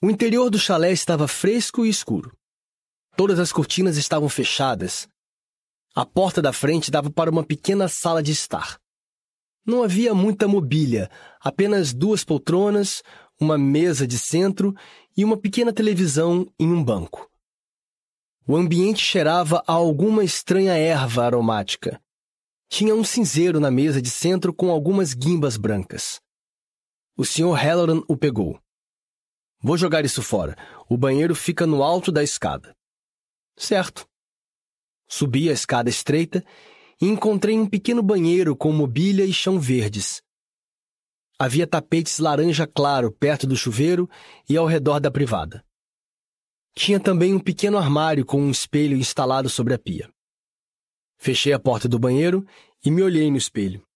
O 0.00 0.10
interior 0.10 0.48
do 0.48 0.58
chalé 0.58 0.90
estava 0.90 1.28
fresco 1.28 1.84
e 1.84 1.88
escuro. 1.88 2.36
Todas 3.16 3.38
as 3.38 3.52
cortinas 3.52 3.96
estavam 3.96 4.28
fechadas. 4.28 5.06
A 5.94 6.06
porta 6.06 6.40
da 6.40 6.52
frente 6.52 6.90
dava 6.90 7.10
para 7.10 7.30
uma 7.30 7.44
pequena 7.44 7.86
sala 7.88 8.22
de 8.22 8.32
estar. 8.32 8.78
Não 9.64 9.82
havia 9.82 10.14
muita 10.14 10.48
mobília, 10.48 11.10
apenas 11.40 11.92
duas 11.92 12.24
poltronas, 12.24 13.02
uma 13.38 13.58
mesa 13.58 14.06
de 14.06 14.18
centro 14.18 14.74
e 15.16 15.24
uma 15.24 15.36
pequena 15.36 15.72
televisão 15.72 16.46
em 16.58 16.72
um 16.72 16.82
banco. 16.82 17.30
O 18.46 18.56
ambiente 18.56 19.04
cheirava 19.04 19.62
a 19.66 19.72
alguma 19.72 20.24
estranha 20.24 20.72
erva 20.72 21.24
aromática. 21.24 22.00
Tinha 22.68 22.94
um 22.94 23.04
cinzeiro 23.04 23.60
na 23.60 23.70
mesa 23.70 24.00
de 24.00 24.10
centro 24.10 24.52
com 24.52 24.70
algumas 24.70 25.12
guimbas 25.12 25.56
brancas. 25.56 26.20
O 27.16 27.24
Sr. 27.24 27.52
Halloran 27.52 28.02
o 28.08 28.16
pegou. 28.16 28.58
Vou 29.60 29.76
jogar 29.76 30.04
isso 30.04 30.22
fora. 30.22 30.56
O 30.88 30.96
banheiro 30.96 31.34
fica 31.34 31.66
no 31.66 31.82
alto 31.82 32.10
da 32.10 32.22
escada. 32.22 32.74
Certo. 33.62 34.08
Subi 35.08 35.48
a 35.48 35.52
escada 35.52 35.88
estreita 35.88 36.44
e 37.00 37.06
encontrei 37.06 37.56
um 37.56 37.64
pequeno 37.64 38.02
banheiro 38.02 38.56
com 38.56 38.72
mobília 38.72 39.24
e 39.24 39.32
chão 39.32 39.60
verdes. 39.60 40.20
Havia 41.38 41.64
tapetes 41.64 42.18
laranja 42.18 42.66
claro 42.66 43.12
perto 43.12 43.46
do 43.46 43.56
chuveiro 43.56 44.10
e 44.48 44.56
ao 44.56 44.66
redor 44.66 44.98
da 44.98 45.12
privada. 45.12 45.64
Tinha 46.74 46.98
também 46.98 47.32
um 47.32 47.38
pequeno 47.38 47.78
armário 47.78 48.26
com 48.26 48.42
um 48.42 48.50
espelho 48.50 48.96
instalado 48.96 49.48
sobre 49.48 49.74
a 49.74 49.78
pia. 49.78 50.12
Fechei 51.16 51.52
a 51.52 51.58
porta 51.60 51.88
do 51.88 52.00
banheiro 52.00 52.44
e 52.84 52.90
me 52.90 53.00
olhei 53.00 53.30
no 53.30 53.36
espelho. 53.36 53.86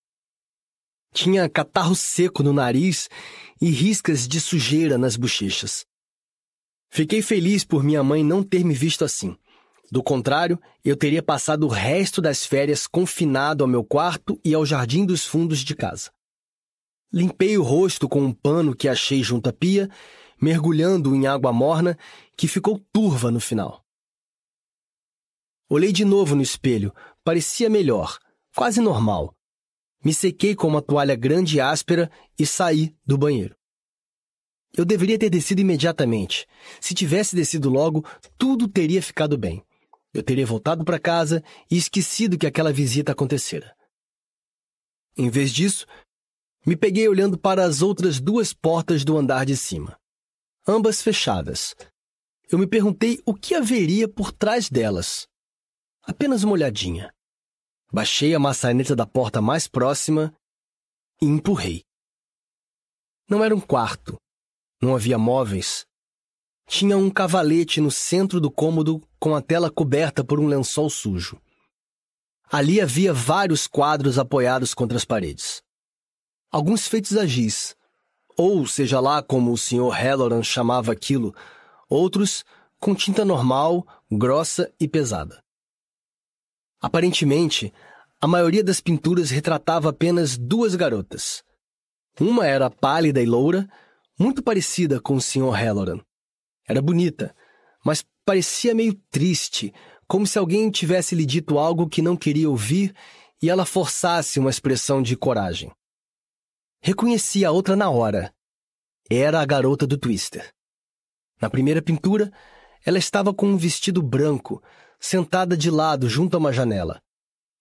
Tinha 1.13 1.49
catarro 1.49 1.97
seco 1.97 2.41
no 2.41 2.53
nariz 2.53 3.09
e 3.61 3.69
riscas 3.69 4.29
de 4.29 4.41
sujeira 4.41 4.97
nas 4.97 5.17
bochechas. 5.17 5.85
Fiquei 6.89 7.21
feliz 7.21 7.65
por 7.65 7.83
minha 7.83 8.05
mãe 8.05 8.23
não 8.23 8.45
ter 8.45 8.65
me 8.65 8.73
visto 8.73 9.05
assim. 9.05 9.37
Do 9.91 10.03
contrário, 10.03 10.61
eu 10.85 10.97
teria 10.97 11.23
passado 11.23 11.65
o 11.65 11.71
resto 11.71 12.21
das 12.21 12.45
férias 12.45 12.87
confinado 12.87 13.63
ao 13.63 13.69
meu 13.69 13.85
quarto 13.85 14.41
e 14.45 14.53
ao 14.53 14.67
jardim 14.67 15.05
dos 15.05 15.25
fundos 15.25 15.61
de 15.61 15.75
casa. 15.77 16.11
Limpei 17.13 17.57
o 17.57 17.63
rosto 17.63 18.09
com 18.09 18.21
um 18.21 18.33
pano 18.33 18.75
que 18.75 18.89
achei 18.89 19.23
junto 19.23 19.49
à 19.49 19.53
pia, 19.53 19.89
mergulhando 20.41 21.15
em 21.15 21.27
água 21.27 21.53
morna 21.53 21.97
que 22.37 22.49
ficou 22.49 22.81
turva 22.93 23.31
no 23.31 23.41
final. 23.41 23.85
Olhei 25.69 25.93
de 25.93 26.05
novo 26.05 26.35
no 26.35 26.43
espelho, 26.43 26.93
parecia 27.25 27.71
melhor, 27.71 28.19
quase 28.55 28.81
normal. 28.81 29.35
Me 30.05 30.13
sequei 30.13 30.55
com 30.55 30.69
uma 30.69 30.83
toalha 30.83 31.17
grande 31.17 31.57
e 31.57 31.61
áspera 31.61 32.11
e 32.39 32.45
saí 32.45 32.95
do 33.05 33.17
banheiro. 33.17 33.57
Eu 34.77 34.85
deveria 34.85 35.19
ter 35.19 35.31
descido 35.31 35.61
imediatamente. 35.61 36.47
Se 36.81 36.95
tivesse 36.95 37.35
descido 37.35 37.71
logo, 37.71 38.05
tudo 38.37 38.69
teria 38.69 39.01
ficado 39.01 39.39
bem. 39.39 39.66
Eu 40.17 40.23
teria 40.23 40.47
voltado 40.47 40.83
para 40.83 40.99
casa 40.99 41.45
e 41.71 41.77
esquecido 41.77 42.39
que 42.39 42.47
aquela 42.47 42.73
visita 42.73 43.13
acontecera. 43.13 43.77
Em 45.15 45.29
vez 45.29 45.53
disso, 45.53 45.87
me 46.65 46.75
peguei 46.75 47.07
olhando 47.07 47.37
para 47.37 47.63
as 47.63 47.83
outras 47.83 48.19
duas 48.19 48.55
portas 48.55 49.05
do 49.05 49.19
andar 49.19 49.45
de 49.45 49.55
cima, 49.55 50.01
ambas 50.67 51.03
fechadas. 51.03 51.75
Eu 52.51 52.59
me 52.59 52.67
perguntei 52.67 53.21
o 53.27 53.35
que 53.35 53.55
haveria 53.55 54.09
por 54.09 54.33
trás 54.33 54.71
delas. 54.71 55.29
Apenas 56.03 56.43
uma 56.45 56.55
olhadinha. 56.55 57.13
Baixei 57.93 58.35
a 58.35 58.39
maçaneta 58.39 58.97
da 58.97 59.05
porta 59.05 59.43
mais 59.43 59.69
próxima 59.69 60.35
e 61.21 61.27
empurrei. 61.27 61.85
Não 63.29 63.45
era 63.45 63.55
um 63.55 63.61
quarto. 63.61 64.17
Não 64.81 64.97
havia 64.97 65.19
móveis. 65.19 65.85
Tinha 66.67 66.97
um 66.97 67.11
cavalete 67.11 67.83
no 67.83 67.91
centro 67.91 68.41
do 68.41 68.51
cômodo 68.51 69.07
com 69.27 69.35
a 69.35 69.43
tela 69.43 69.69
coberta 69.69 70.23
por 70.23 70.39
um 70.39 70.47
lençol 70.47 70.89
sujo. 70.89 71.37
Ali 72.49 72.81
havia 72.81 73.13
vários 73.13 73.67
quadros 73.67 74.21
apoiados 74.21 74.73
contra 74.73 74.97
as 74.97 75.05
paredes. 75.05 75.65
Alguns 76.49 76.87
feitos 76.87 77.17
a 77.17 77.27
giz, 77.27 77.75
ou 78.37 78.65
seja 78.69 79.01
lá 79.01 79.21
como 79.25 79.51
o 79.51 79.59
Sr. 79.59 79.91
Halloran 79.91 80.45
chamava 80.45 80.93
aquilo, 80.93 81.35
outros 81.91 82.45
com 82.79 82.95
tinta 82.95 83.25
normal, 83.25 83.85
grossa 84.09 84.73
e 84.79 84.87
pesada. 84.87 85.43
Aparentemente, 86.81 87.75
a 88.21 88.29
maioria 88.29 88.63
das 88.63 88.81
pinturas 88.81 89.31
retratava 89.31 89.91
apenas 89.91 90.39
duas 90.39 90.77
garotas. 90.77 91.43
Uma 92.21 92.47
era 92.47 92.71
pálida 92.71 93.21
e 93.21 93.27
loura, 93.27 93.69
muito 94.17 94.41
parecida 94.41 95.01
com 95.01 95.17
o 95.17 95.21
Sr. 95.21 95.51
Halloran. 95.51 95.99
Era 96.69 96.81
bonita, 96.81 97.35
mas 97.87 98.05
parecia 98.25 98.75
meio 98.75 98.95
triste, 99.13 99.73
como 100.09 100.27
se 100.27 100.37
alguém 100.37 100.69
tivesse 100.73 101.15
lhe 101.15 101.25
dito 101.25 101.57
algo 101.57 101.89
que 101.89 102.03
não 102.03 102.17
queria 102.17 102.51
ouvir 102.51 102.93
e 103.41 103.49
ela 103.49 103.65
forçasse 103.65 104.41
uma 104.41 104.51
expressão 104.51 105.01
de 105.01 105.17
coragem. 105.17 105.71
Reconheci 106.83 107.45
a 107.45 107.53
outra 107.53 107.77
na 107.77 107.89
hora. 107.89 108.35
Era 109.09 109.41
a 109.41 109.47
garota 109.47 109.87
do 109.87 109.97
Twister. 109.97 110.53
Na 111.41 111.49
primeira 111.49 111.81
pintura, 111.81 112.33
ela 112.85 112.99
estava 112.99 113.33
com 113.33 113.47
um 113.47 113.57
vestido 113.57 114.03
branco, 114.03 114.61
sentada 114.99 115.57
de 115.57 115.71
lado 115.71 116.09
junto 116.09 116.35
a 116.35 116.41
uma 116.41 116.53
janela. 116.53 117.01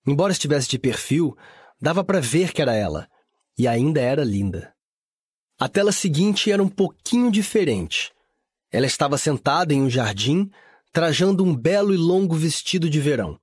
Embora 0.07 0.31
estivesse 0.31 0.67
de 0.67 0.79
perfil, 0.79 1.37
dava 1.79 2.03
para 2.03 2.19
ver 2.19 2.51
que 2.51 2.63
era 2.63 2.73
ela, 2.73 3.07
e 3.55 3.67
ainda 3.67 4.01
era 4.01 4.23
linda. 4.23 4.73
A 5.59 5.69
tela 5.69 5.91
seguinte 5.91 6.51
era 6.51 6.63
um 6.63 6.69
pouquinho 6.69 7.29
diferente. 7.29 8.14
Ela 8.71 8.85
estava 8.85 9.17
sentada 9.17 9.73
em 9.73 9.81
um 9.81 9.89
jardim, 9.89 10.49
trajando 10.91 11.43
um 11.43 11.55
belo 11.55 11.93
e 11.93 11.97
longo 11.97 12.35
vestido 12.35 12.89
de 12.89 12.99
verão, 12.99 13.39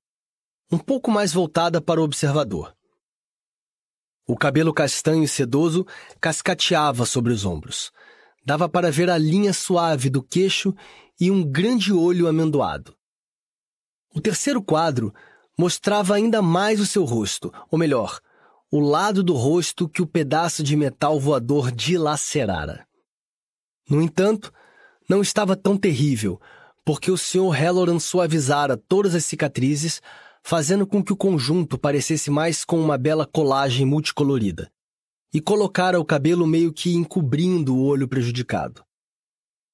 um 0.70 0.78
pouco 0.78 1.10
mais 1.10 1.32
voltada 1.32 1.80
para 1.80 2.00
o 2.00 2.04
observador. 2.04 2.74
O 4.26 4.36
cabelo 4.36 4.72
castanho 4.72 5.24
e 5.24 5.28
sedoso 5.28 5.86
cascateava 6.20 7.04
sobre 7.04 7.32
os 7.32 7.44
ombros. 7.44 7.90
Dava 8.44 8.68
para 8.68 8.90
ver 8.90 9.10
a 9.10 9.18
linha 9.18 9.52
suave 9.52 10.08
do 10.08 10.22
queixo 10.22 10.74
e 11.20 11.30
um 11.30 11.44
grande 11.44 11.92
olho 11.92 12.26
amendoado. 12.26 12.96
O 14.14 14.20
terceiro 14.20 14.62
quadro 14.62 15.12
mostrava 15.58 16.14
ainda 16.14 16.40
mais 16.40 16.80
o 16.80 16.86
seu 16.86 17.04
rosto, 17.04 17.52
ou 17.70 17.78
melhor, 17.78 18.20
o 18.70 18.80
lado 18.80 19.22
do 19.22 19.34
rosto 19.34 19.88
que 19.88 20.02
o 20.02 20.06
pedaço 20.06 20.62
de 20.62 20.76
metal 20.76 21.20
voador 21.20 21.70
dilacerara. 21.70 22.86
No 23.88 24.00
entanto, 24.00 24.52
não 25.12 25.20
estava 25.20 25.54
tão 25.54 25.76
terrível, 25.76 26.40
porque 26.86 27.10
o 27.10 27.18
Sr. 27.18 27.50
Halloran 27.50 27.98
suavizara 27.98 28.78
todas 28.78 29.14
as 29.14 29.26
cicatrizes, 29.26 30.00
fazendo 30.42 30.86
com 30.86 31.04
que 31.04 31.12
o 31.12 31.16
conjunto 31.16 31.76
parecesse 31.76 32.30
mais 32.30 32.64
com 32.64 32.80
uma 32.80 32.96
bela 32.96 33.26
colagem 33.26 33.84
multicolorida, 33.84 34.72
e 35.30 35.38
colocara 35.38 36.00
o 36.00 36.04
cabelo 36.04 36.46
meio 36.46 36.72
que 36.72 36.94
encobrindo 36.94 37.76
o 37.76 37.84
olho 37.84 38.08
prejudicado. 38.08 38.82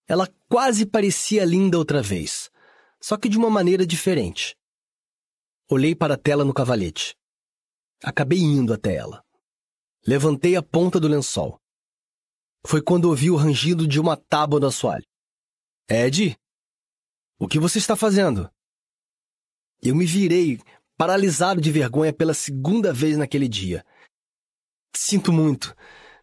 Ela 0.08 0.28
quase 0.48 0.84
parecia 0.84 1.44
linda 1.44 1.78
outra 1.78 2.02
vez, 2.02 2.50
só 3.00 3.16
que 3.16 3.28
de 3.28 3.38
uma 3.38 3.48
maneira 3.48 3.86
diferente. 3.86 4.56
Olhei 5.70 5.94
para 5.94 6.14
a 6.14 6.18
tela 6.18 6.44
no 6.44 6.52
cavalete. 6.52 7.14
Acabei 8.02 8.40
indo 8.40 8.74
até 8.74 8.96
ela. 8.96 9.22
Levantei 10.04 10.56
a 10.56 10.62
ponta 10.64 10.98
do 10.98 11.06
lençol. 11.06 11.60
Foi 12.66 12.82
quando 12.82 13.04
ouvi 13.04 13.30
o 13.30 13.36
rangido 13.36 13.86
de 13.86 14.00
uma 14.00 14.16
tábua 14.16 14.58
do 14.58 14.66
assoalho. 14.66 15.06
Ed? 15.88 16.38
O 17.38 17.48
que 17.48 17.58
você 17.58 17.78
está 17.78 17.96
fazendo? 17.96 18.50
Eu 19.82 19.94
me 19.94 20.04
virei, 20.04 20.60
paralisado 20.96 21.60
de 21.60 21.70
vergonha 21.70 22.12
pela 22.12 22.34
segunda 22.34 22.92
vez 22.92 23.16
naquele 23.16 23.48
dia. 23.48 23.84
Sinto 24.94 25.32
muito. 25.32 25.74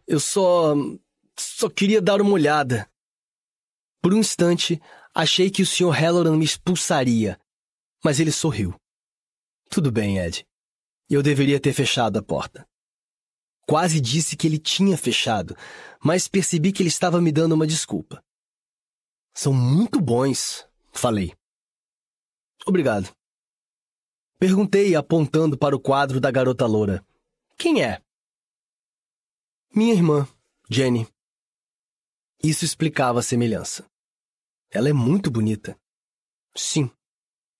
Eu 0.06 0.20
só. 0.20 0.74
só 1.38 1.68
queria 1.68 2.00
dar 2.02 2.20
uma 2.20 2.32
olhada. 2.32 2.90
Por 4.02 4.12
um 4.14 4.18
instante, 4.18 4.80
Achei 5.18 5.48
que 5.48 5.62
o 5.62 5.66
Sr. 5.66 5.92
Halloran 5.92 6.36
me 6.36 6.44
expulsaria, 6.44 7.40
mas 8.04 8.20
ele 8.20 8.30
sorriu. 8.30 8.78
Tudo 9.70 9.90
bem, 9.90 10.18
Ed. 10.18 10.46
Eu 11.08 11.22
deveria 11.22 11.58
ter 11.58 11.72
fechado 11.72 12.18
a 12.18 12.22
porta. 12.22 12.68
Quase 13.66 13.98
disse 13.98 14.36
que 14.36 14.46
ele 14.46 14.58
tinha 14.58 14.94
fechado, 14.98 15.56
mas 16.04 16.28
percebi 16.28 16.70
que 16.70 16.82
ele 16.82 16.90
estava 16.90 17.18
me 17.18 17.32
dando 17.32 17.54
uma 17.54 17.66
desculpa. 17.66 18.22
São 19.36 19.52
muito 19.52 20.00
bons, 20.00 20.66
falei. 20.90 21.36
Obrigado. 22.66 23.14
Perguntei, 24.38 24.96
apontando 24.96 25.58
para 25.58 25.76
o 25.76 25.80
quadro 25.80 26.18
da 26.18 26.30
garota 26.30 26.64
loura. 26.64 27.06
Quem 27.58 27.82
é? 27.82 28.02
Minha 29.74 29.92
irmã, 29.92 30.26
Jenny. 30.70 31.06
Isso 32.42 32.64
explicava 32.64 33.20
a 33.20 33.22
semelhança. 33.22 33.86
Ela 34.70 34.88
é 34.88 34.94
muito 34.94 35.30
bonita. 35.30 35.78
Sim, 36.54 36.90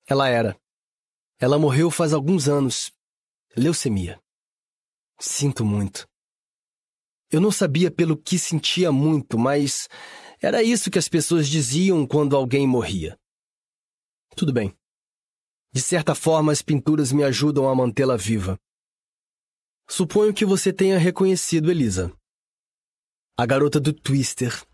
ela 0.06 0.30
era. 0.30 0.58
Ela 1.38 1.58
morreu 1.58 1.90
faz 1.90 2.14
alguns 2.14 2.48
anos. 2.48 2.90
Leucemia. 3.54 4.18
Sinto 5.20 5.62
muito. 5.62 6.08
Eu 7.30 7.38
não 7.38 7.52
sabia 7.52 7.90
pelo 7.90 8.16
que 8.16 8.38
sentia 8.38 8.90
muito, 8.90 9.38
mas 9.38 9.90
era 10.40 10.62
isso 10.62 10.90
que 10.90 10.98
as 10.98 11.08
pessoas 11.08 11.48
diziam 11.48 12.06
quando 12.06 12.36
alguém 12.36 12.66
morria. 12.66 13.18
Tudo 14.36 14.52
bem. 14.52 14.76
De 15.72 15.80
certa 15.80 16.14
forma, 16.14 16.52
as 16.52 16.62
pinturas 16.62 17.12
me 17.12 17.24
ajudam 17.24 17.68
a 17.68 17.74
mantê-la 17.74 18.16
viva. 18.16 18.58
Suponho 19.88 20.34
que 20.34 20.44
você 20.44 20.72
tenha 20.72 20.98
reconhecido 20.98 21.70
Elisa. 21.70 22.12
A 23.36 23.46
garota 23.46 23.78
do 23.78 23.92
Twister 23.92 24.66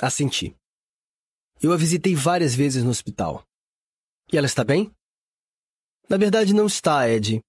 Assenti. 0.00 0.56
Eu 1.62 1.72
a 1.72 1.76
visitei 1.76 2.14
várias 2.14 2.54
vezes 2.54 2.82
no 2.82 2.90
hospital. 2.90 3.46
E 4.32 4.38
ela 4.38 4.46
está 4.46 4.64
bem? 4.64 4.90
Na 6.08 6.16
verdade, 6.16 6.54
não 6.54 6.66
está, 6.66 7.08
Ed. 7.08 7.40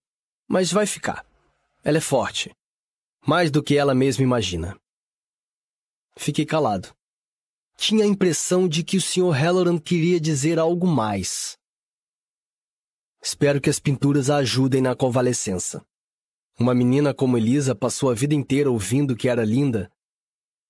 Mas 0.47 0.71
vai 0.71 0.85
ficar. 0.85 1.25
Ela 1.83 1.97
é 1.97 2.01
forte. 2.01 2.51
Mais 3.25 3.49
do 3.49 3.63
que 3.63 3.77
ela 3.77 3.95
mesma 3.95 4.23
imagina. 4.23 4.77
Fiquei 6.17 6.45
calado. 6.45 6.93
Tinha 7.81 8.03
a 8.03 8.07
impressão 8.07 8.67
de 8.67 8.83
que 8.83 8.95
o 8.95 9.01
Sr. 9.01 9.31
Halloran 9.31 9.79
queria 9.79 10.19
dizer 10.19 10.59
algo 10.59 10.85
mais. 10.85 11.57
Espero 13.19 13.59
que 13.59 13.71
as 13.71 13.79
pinturas 13.79 14.29
a 14.29 14.35
ajudem 14.35 14.83
na 14.83 14.95
convalescença. 14.95 15.83
Uma 16.59 16.75
menina 16.75 17.11
como 17.11 17.39
Elisa 17.39 17.73
passou 17.73 18.11
a 18.11 18.13
vida 18.13 18.35
inteira 18.35 18.69
ouvindo 18.69 19.15
que 19.15 19.27
era 19.27 19.43
linda. 19.43 19.91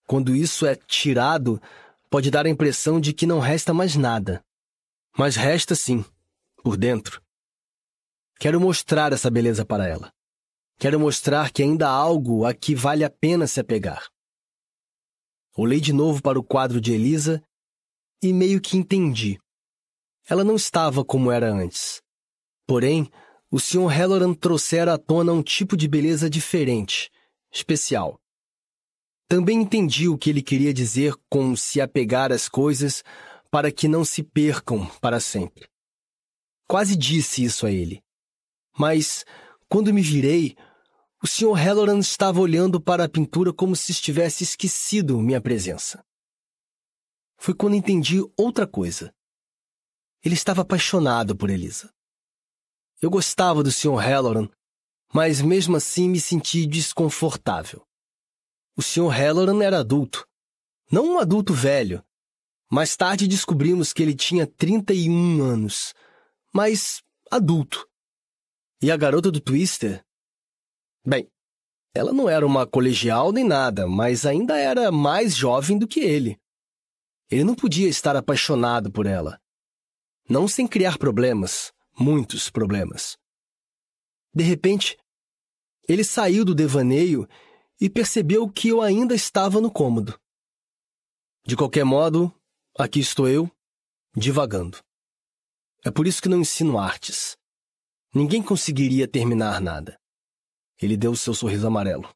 Quando 0.07 0.33
isso 0.33 0.65
é 0.65 0.73
tirado, 0.73 1.61
pode 2.09 2.31
dar 2.31 2.45
a 2.45 2.49
impressão 2.49 2.97
de 2.97 3.11
que 3.11 3.27
não 3.27 3.39
resta 3.39 3.73
mais 3.73 3.97
nada. 3.97 4.41
Mas 5.17 5.35
resta 5.35 5.75
sim, 5.75 6.05
por 6.63 6.77
dentro. 6.77 7.21
Quero 8.39 8.57
mostrar 8.57 9.11
essa 9.11 9.29
beleza 9.29 9.65
para 9.65 9.85
ela. 9.85 10.13
Quero 10.79 10.97
mostrar 10.97 11.51
que 11.51 11.61
ainda 11.61 11.89
há 11.89 11.93
algo 11.93 12.45
a 12.45 12.53
que 12.53 12.73
vale 12.73 13.03
a 13.03 13.09
pena 13.09 13.47
se 13.47 13.59
apegar. 13.59 14.09
Olhei 15.63 15.79
de 15.79 15.93
novo 15.93 16.23
para 16.23 16.39
o 16.39 16.43
quadro 16.43 16.81
de 16.81 16.91
Elisa 16.91 17.39
e 18.19 18.33
meio 18.33 18.59
que 18.59 18.75
entendi. 18.75 19.39
Ela 20.27 20.43
não 20.43 20.55
estava 20.55 21.05
como 21.05 21.31
era 21.31 21.53
antes. 21.53 22.01
Porém, 22.65 23.07
o 23.51 23.59
Sr. 23.59 23.85
Halloran 23.85 24.33
trouxera 24.33 24.95
à 24.95 24.97
tona 24.97 25.31
um 25.31 25.43
tipo 25.43 25.77
de 25.77 25.87
beleza 25.87 26.27
diferente, 26.27 27.11
especial. 27.51 28.19
Também 29.27 29.61
entendi 29.61 30.09
o 30.09 30.17
que 30.17 30.31
ele 30.31 30.41
queria 30.41 30.73
dizer 30.73 31.13
com 31.29 31.55
se 31.55 31.79
apegar 31.79 32.31
às 32.31 32.49
coisas 32.49 33.03
para 33.51 33.71
que 33.71 33.87
não 33.87 34.03
se 34.03 34.23
percam 34.23 34.87
para 34.99 35.19
sempre. 35.19 35.69
Quase 36.67 36.95
disse 36.95 37.43
isso 37.43 37.67
a 37.67 37.71
ele. 37.71 38.01
Mas, 38.75 39.23
quando 39.69 39.93
me 39.93 40.01
virei, 40.01 40.55
o 41.23 41.27
Sr. 41.27 41.53
Halloran 41.53 41.99
estava 41.99 42.39
olhando 42.39 42.81
para 42.81 43.03
a 43.03 43.09
pintura 43.09 43.53
como 43.53 43.75
se 43.75 43.91
estivesse 43.91 44.43
esquecido 44.43 45.21
minha 45.21 45.39
presença. 45.39 46.03
Foi 47.37 47.53
quando 47.53 47.75
entendi 47.75 48.17
outra 48.35 48.65
coisa. 48.65 49.13
Ele 50.23 50.33
estava 50.33 50.63
apaixonado 50.63 51.35
por 51.35 51.51
Elisa. 51.51 51.93
Eu 52.99 53.11
gostava 53.11 53.61
do 53.61 53.71
Sr. 53.71 53.97
Halloran, 53.97 54.49
mas 55.13 55.41
mesmo 55.41 55.75
assim 55.75 56.09
me 56.09 56.19
senti 56.19 56.65
desconfortável. 56.65 57.85
O 58.75 58.81
Sr. 58.81 59.09
Halloran 59.09 59.63
era 59.63 59.79
adulto. 59.79 60.27
Não 60.91 61.13
um 61.13 61.19
adulto 61.19 61.53
velho. 61.53 62.03
Mais 62.71 62.95
tarde 62.95 63.27
descobrimos 63.27 63.93
que 63.93 64.01
ele 64.01 64.15
tinha 64.15 64.47
31 64.47 65.43
anos. 65.43 65.93
Mas 66.51 67.03
adulto. 67.29 67.87
E 68.81 68.89
a 68.89 68.97
garota 68.97 69.29
do 69.29 69.39
Twister? 69.39 70.03
Bem, 71.05 71.27
ela 71.93 72.13
não 72.13 72.29
era 72.29 72.45
uma 72.45 72.65
colegial 72.65 73.31
nem 73.31 73.43
nada, 73.43 73.87
mas 73.87 74.25
ainda 74.25 74.57
era 74.57 74.91
mais 74.91 75.35
jovem 75.35 75.77
do 75.77 75.87
que 75.87 75.99
ele. 75.99 76.39
Ele 77.29 77.43
não 77.43 77.55
podia 77.55 77.89
estar 77.89 78.15
apaixonado 78.15 78.91
por 78.91 79.05
ela. 79.05 79.39
Não 80.29 80.47
sem 80.47 80.67
criar 80.67 80.97
problemas, 80.97 81.73
muitos 81.97 82.49
problemas. 82.49 83.17
De 84.33 84.43
repente, 84.43 84.97
ele 85.87 86.03
saiu 86.03 86.45
do 86.45 86.55
devaneio 86.55 87.27
e 87.79 87.89
percebeu 87.89 88.49
que 88.49 88.69
eu 88.69 88.81
ainda 88.81 89.13
estava 89.15 89.59
no 89.59 89.71
cômodo. 89.71 90.19
De 91.45 91.55
qualquer 91.55 91.83
modo, 91.83 92.33
aqui 92.77 92.99
estou 92.99 93.27
eu, 93.27 93.51
divagando. 94.15 94.77
É 95.83 95.89
por 95.89 96.05
isso 96.05 96.21
que 96.21 96.29
não 96.29 96.39
ensino 96.39 96.77
artes. 96.77 97.35
Ninguém 98.13 98.43
conseguiria 98.43 99.07
terminar 99.07 99.59
nada. 99.59 100.00
Ele 100.81 100.97
deu 100.97 101.15
seu 101.15 101.33
sorriso 101.33 101.67
amarelo. 101.67 102.09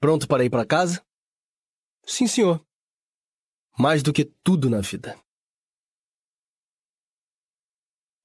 Pronto 0.00 0.26
para 0.26 0.44
ir 0.44 0.50
para 0.50 0.66
casa? 0.66 1.04
Sim, 2.06 2.26
senhor. 2.26 2.64
Mais 3.78 4.02
do 4.02 4.12
que 4.12 4.24
tudo 4.24 4.70
na 4.70 4.80
vida. 4.80 5.18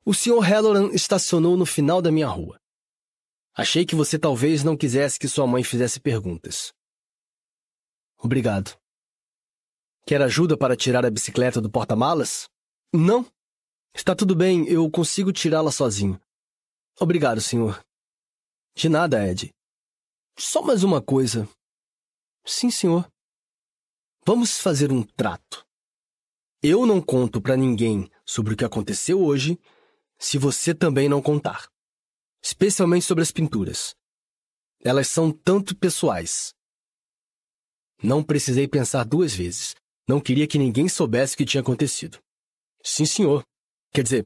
O 0.06 0.14
senhor 0.14 0.40
Halloran 0.40 0.92
estacionou 0.94 1.58
no 1.58 1.66
final 1.66 2.02
da 2.02 2.12
minha 2.12 2.28
rua. 2.28 2.60
Achei 3.54 3.86
que 3.86 3.96
você 3.96 4.18
talvez 4.18 4.64
não 4.64 4.78
quisesse 4.78 5.20
que 5.20 5.28
sua 5.28 5.46
mãe 5.46 5.64
fizesse 5.64 6.00
perguntas. 6.00 6.74
Obrigado. 8.18 8.80
Quer 10.06 10.22
ajuda 10.22 10.58
para 10.58 10.76
tirar 10.76 11.06
a 11.06 11.12
bicicleta 11.12 11.62
do 11.62 11.70
porta-malas? 11.70 12.50
Não. 12.94 13.26
Está 13.94 14.16
tudo 14.16 14.36
bem, 14.36 14.68
eu 14.68 14.90
consigo 14.90 15.32
tirá-la 15.32 15.72
sozinho. 15.72 16.20
Obrigado, 17.00 17.42
senhor. 17.42 17.84
De 18.80 18.88
nada, 18.88 19.28
Ed. 19.28 19.54
Só 20.38 20.62
mais 20.62 20.86
uma 20.86 21.02
coisa. 21.02 21.46
Sim, 22.46 22.72
senhor. 22.72 23.12
Vamos 24.26 24.58
fazer 24.58 24.90
um 24.90 25.04
trato. 25.04 25.68
Eu 26.64 26.86
não 26.86 27.02
conto 27.02 27.42
para 27.42 27.58
ninguém 27.58 28.10
sobre 28.26 28.54
o 28.54 28.56
que 28.56 28.64
aconteceu 28.64 29.20
hoje 29.22 29.60
se 30.18 30.38
você 30.38 30.74
também 30.74 31.10
não 31.10 31.22
contar 31.22 31.70
especialmente 32.42 33.04
sobre 33.04 33.22
as 33.22 33.32
pinturas. 33.32 33.94
Elas 34.80 35.10
são 35.10 35.30
tanto 35.30 35.76
pessoais. 35.76 36.54
Não 38.02 38.24
precisei 38.24 38.66
pensar 38.66 39.04
duas 39.04 39.36
vezes. 39.36 39.76
Não 40.08 40.22
queria 40.22 40.48
que 40.48 40.58
ninguém 40.58 40.88
soubesse 40.88 41.34
o 41.34 41.38
que 41.38 41.46
tinha 41.46 41.60
acontecido. 41.60 42.18
Sim, 42.82 43.06
senhor. 43.06 43.44
Quer 43.94 44.04
dizer, 44.04 44.24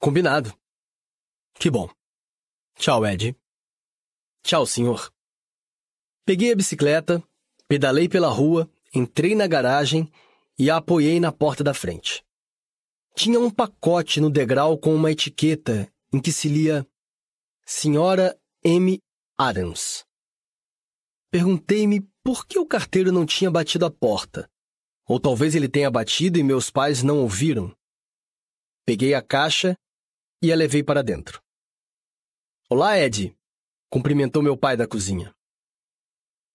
combinado. 0.00 0.52
Que 1.60 1.70
bom. 1.70 1.88
Tchau, 2.76 3.06
Ed. 3.06 3.36
Tchau, 4.44 4.66
senhor. 4.66 5.10
Peguei 6.26 6.52
a 6.52 6.54
bicicleta, 6.54 7.26
pedalei 7.66 8.10
pela 8.10 8.28
rua, 8.28 8.70
entrei 8.94 9.34
na 9.34 9.46
garagem 9.46 10.12
e 10.58 10.70
a 10.70 10.76
apoiei 10.76 11.18
na 11.18 11.32
porta 11.32 11.64
da 11.64 11.72
frente. 11.72 12.22
Tinha 13.16 13.40
um 13.40 13.50
pacote 13.50 14.20
no 14.20 14.28
degrau 14.28 14.76
com 14.76 14.94
uma 14.94 15.10
etiqueta 15.10 15.90
em 16.12 16.20
que 16.20 16.30
se 16.30 16.50
lia 16.50 16.86
Senhora 17.64 18.38
M. 18.62 19.00
Adams. 19.38 20.04
Perguntei-me 21.30 22.02
por 22.22 22.46
que 22.46 22.58
o 22.58 22.66
carteiro 22.66 23.10
não 23.10 23.24
tinha 23.24 23.50
batido 23.50 23.86
a 23.86 23.90
porta. 23.90 24.46
Ou 25.06 25.18
talvez 25.18 25.54
ele 25.54 25.70
tenha 25.70 25.90
batido 25.90 26.38
e 26.38 26.42
meus 26.42 26.70
pais 26.70 27.02
não 27.02 27.20
ouviram. 27.20 27.74
Peguei 28.84 29.14
a 29.14 29.22
caixa 29.22 29.74
e 30.42 30.52
a 30.52 30.56
levei 30.56 30.84
para 30.84 31.02
dentro. 31.02 31.42
Olá, 32.68 32.98
Ed! 32.98 33.34
Cumprimentou 33.94 34.42
meu 34.42 34.56
pai 34.56 34.76
da 34.76 34.88
cozinha. 34.88 35.32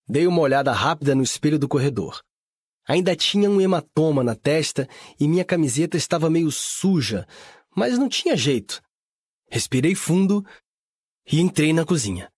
Dei 0.06 0.28
uma 0.28 0.42
olhada 0.42 0.74
rápida 0.74 1.16
no 1.16 1.24
espelho 1.24 1.58
do 1.58 1.70
corredor. 1.70 2.22
Ainda 2.86 3.16
tinha 3.16 3.50
um 3.50 3.62
hematoma 3.62 4.22
na 4.22 4.36
testa 4.36 4.90
e 5.18 5.26
minha 5.26 5.46
camiseta 5.46 5.96
estava 5.96 6.30
meio 6.30 6.52
suja, 6.52 7.26
mas 7.74 7.98
não 7.98 8.10
tinha 8.10 8.36
jeito. 8.36 8.82
Respirei 9.50 9.96
fundo 9.96 10.46
e 11.32 11.40
entrei 11.40 11.72
na 11.72 11.86
cozinha. 11.86 12.30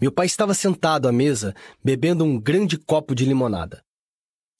Meu 0.00 0.10
pai 0.10 0.24
estava 0.24 0.54
sentado 0.54 1.06
à 1.06 1.12
mesa, 1.12 1.54
bebendo 1.84 2.24
um 2.24 2.40
grande 2.40 2.78
copo 2.78 3.14
de 3.14 3.26
limonada. 3.26 3.84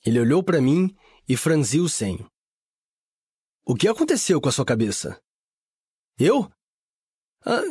Ele 0.04 0.20
olhou 0.20 0.42
para 0.42 0.60
mim 0.60 0.94
e 1.26 1.38
franziu 1.38 1.84
o 1.84 1.88
senho. 1.88 2.30
O 3.64 3.74
que 3.74 3.88
aconteceu 3.88 4.42
com 4.42 4.50
a 4.50 4.52
sua 4.52 4.66
cabeça? 4.66 5.18
Eu? 6.18 6.52
Ah, 7.46 7.62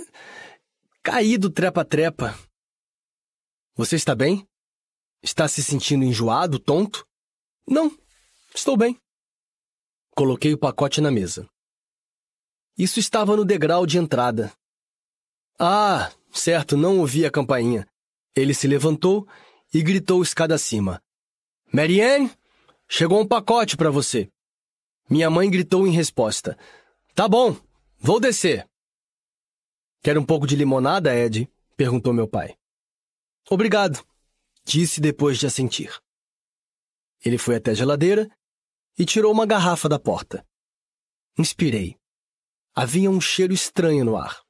caí 1.08 1.38
do 1.38 1.50
trepa-trepa. 1.50 2.38
Você 3.76 3.96
está 3.96 4.14
bem? 4.14 4.46
Está 5.24 5.48
se 5.48 5.64
sentindo 5.64 6.04
enjoado, 6.04 6.60
tonto? 6.60 7.08
Não, 7.66 7.98
estou 8.54 8.76
bem. 8.76 9.00
Coloquei 10.18 10.54
o 10.54 10.58
pacote 10.58 11.00
na 11.00 11.10
mesa. 11.10 11.48
Isso 12.78 13.00
estava 13.00 13.38
no 13.38 13.46
degrau 13.46 13.86
de 13.86 13.98
entrada, 13.98 14.54
ah, 15.58 16.12
certo, 16.30 16.76
não 16.76 17.00
ouvi 17.00 17.26
a 17.26 17.32
campainha. 17.32 17.88
Ele 18.36 18.54
se 18.54 18.68
levantou 18.68 19.26
e 19.74 19.82
gritou 19.82 20.22
escada 20.22 20.56
acima. 20.56 21.02
Marianne, 21.74 22.30
chegou 22.86 23.22
um 23.22 23.28
pacote 23.28 23.78
para 23.78 23.90
você. 23.90 24.30
Minha 25.10 25.30
mãe 25.30 25.50
gritou 25.50 25.88
em 25.88 25.92
resposta. 25.92 26.58
Tá 27.16 27.30
bom, 27.30 27.56
vou 27.98 28.20
descer. 28.20 28.68
Quer 30.08 30.18
um 30.18 30.26
pouco 30.26 30.48
de 30.48 30.56
limonada, 30.56 31.14
Ed? 31.14 31.52
perguntou 31.76 32.14
meu 32.14 32.30
pai. 32.30 32.58
Obrigado, 33.50 34.08
disse 34.64 35.02
depois 35.02 35.38
de 35.38 35.46
assentir. 35.46 36.02
Ele 37.26 37.38
foi 37.38 37.58
até 37.58 37.72
a 37.72 37.74
geladeira 37.74 38.26
e 38.98 39.06
tirou 39.06 39.34
uma 39.34 39.46
garrafa 39.46 39.90
da 39.90 40.00
porta. 40.00 40.48
Inspirei. 41.38 42.00
Havia 42.74 43.12
um 43.12 43.20
cheiro 43.20 43.54
estranho 43.54 44.06
no 44.06 44.16
ar. 44.16 44.42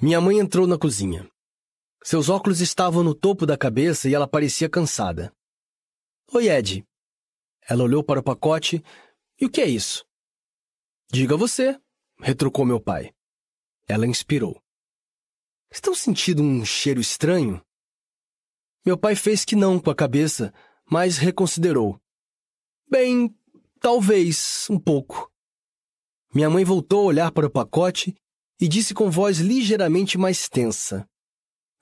Minha 0.00 0.20
mãe 0.20 0.40
entrou 0.40 0.66
na 0.66 0.76
cozinha. 0.76 1.30
Seus 2.02 2.28
óculos 2.28 2.60
estavam 2.60 3.04
no 3.04 3.14
topo 3.14 3.46
da 3.46 3.56
cabeça 3.56 4.08
e 4.08 4.14
ela 4.16 4.26
parecia 4.26 4.68
cansada. 4.68 5.32
Oi, 6.32 6.48
Ed. 6.48 6.84
Ela 7.68 7.84
olhou 7.84 8.02
para 8.02 8.18
o 8.18 8.24
pacote. 8.24 8.82
E 9.40 9.46
o 9.46 9.48
que 9.48 9.60
é 9.60 9.68
isso? 9.68 10.04
Diga 11.08 11.36
você, 11.36 11.80
retrucou 12.18 12.66
meu 12.66 12.80
pai. 12.80 13.14
Ela 13.88 14.06
inspirou. 14.06 14.62
Estão 15.70 15.94
sentindo 15.94 16.42
um 16.42 16.64
cheiro 16.64 17.00
estranho? 17.00 17.64
Meu 18.84 18.98
pai 18.98 19.14
fez 19.14 19.44
que 19.44 19.56
não 19.56 19.78
com 19.78 19.90
a 19.90 19.94
cabeça, 19.94 20.52
mas 20.90 21.16
reconsiderou. 21.16 22.00
Bem, 22.90 23.34
talvez 23.80 24.68
um 24.68 24.78
pouco. 24.78 25.30
Minha 26.34 26.50
mãe 26.50 26.64
voltou 26.64 27.00
a 27.00 27.04
olhar 27.04 27.32
para 27.32 27.46
o 27.46 27.50
pacote 27.50 28.14
e 28.60 28.68
disse 28.68 28.94
com 28.94 29.10
voz 29.10 29.38
ligeiramente 29.38 30.18
mais 30.18 30.48
tensa: 30.48 31.08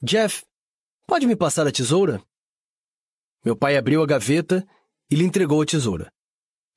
Jeff, 0.02 0.44
pode 1.06 1.26
me 1.26 1.36
passar 1.36 1.66
a 1.66 1.72
tesoura? 1.72 2.22
Meu 3.44 3.56
pai 3.56 3.76
abriu 3.76 4.02
a 4.02 4.06
gaveta 4.06 4.66
e 5.10 5.14
lhe 5.14 5.24
entregou 5.24 5.62
a 5.62 5.66
tesoura. 5.66 6.12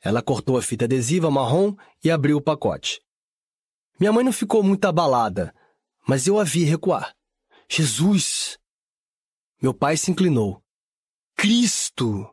Ela 0.01 0.21
cortou 0.21 0.57
a 0.57 0.61
fita 0.61 0.85
adesiva 0.85 1.29
marrom 1.31 1.75
e 2.03 2.09
abriu 2.09 2.37
o 2.37 2.41
pacote. 2.41 3.01
Minha 3.99 4.11
mãe 4.11 4.23
não 4.23 4.33
ficou 4.33 4.63
muito 4.63 4.85
abalada, 4.85 5.53
mas 6.07 6.27
eu 6.27 6.39
a 6.39 6.43
vi 6.43 6.63
recuar. 6.63 7.15
Jesus! 7.69 8.57
Meu 9.61 9.73
pai 9.73 9.95
se 9.97 10.11
inclinou. 10.11 10.61
Cristo! 11.35 12.29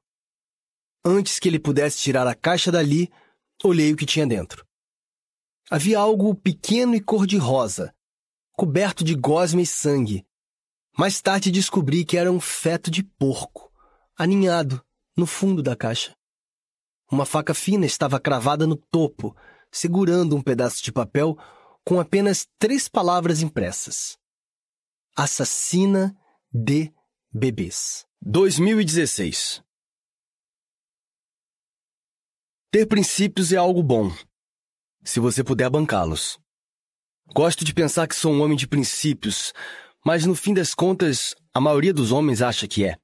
Antes 1.05 1.39
que 1.39 1.49
ele 1.49 1.59
pudesse 1.59 1.99
tirar 1.99 2.27
a 2.27 2.35
caixa 2.35 2.71
dali, 2.71 3.11
olhei 3.63 3.93
o 3.93 3.97
que 3.97 4.07
tinha 4.07 4.27
dentro. 4.27 4.67
Havia 5.71 5.99
algo 5.99 6.35
pequeno 6.35 6.95
e 6.95 7.01
cor-de-rosa, 7.01 7.95
coberto 8.53 9.05
de 9.05 9.15
gosma 9.15 9.63
e 9.63 9.67
sangue. 9.67 10.27
Mais 10.99 11.23
tarde 11.23 11.51
descobri 11.51 12.05
que 12.05 12.17
era 12.17 12.31
um 12.31 12.41
feto 12.41 12.91
de 12.91 13.03
porco, 13.03 13.73
aninhado 14.17 14.85
no 15.17 15.27
fundo 15.27 15.63
da 15.63 15.77
caixa. 15.77 16.15
Uma 17.11 17.25
faca 17.25 17.55
fina 17.55 17.87
estava 17.87 18.21
cravada 18.21 18.67
no 18.67 18.77
topo, 18.77 19.37
segurando 19.71 20.37
um 20.37 20.43
pedaço 20.43 20.83
de 20.83 20.93
papel 20.93 21.37
com 21.85 22.01
apenas 22.01 22.47
três 22.59 22.89
palavras 22.89 23.43
impressas: 23.43 24.19
Assassina 25.17 26.17
de 26.53 26.93
bebês. 27.33 28.07
2016 28.23 29.63
Ter 32.71 32.87
princípios 32.87 33.53
é 33.53 33.57
algo 33.57 33.83
bom 33.83 34.13
se 35.03 35.19
você 35.19 35.43
puder 35.43 35.71
bancá-los. 35.71 36.39
Gosto 37.35 37.65
de 37.65 37.73
pensar 37.73 38.07
que 38.07 38.15
sou 38.15 38.33
um 38.33 38.43
homem 38.43 38.57
de 38.57 38.67
princípios, 38.67 39.53
mas 40.05 40.25
no 40.27 40.35
fim 40.35 40.53
das 40.53 40.75
contas, 40.75 41.35
a 41.55 41.61
maioria 41.61 41.93
dos 41.93 42.13
homens 42.13 42.43
acha 42.43 42.67
que 42.67 42.85
é. 42.85 42.97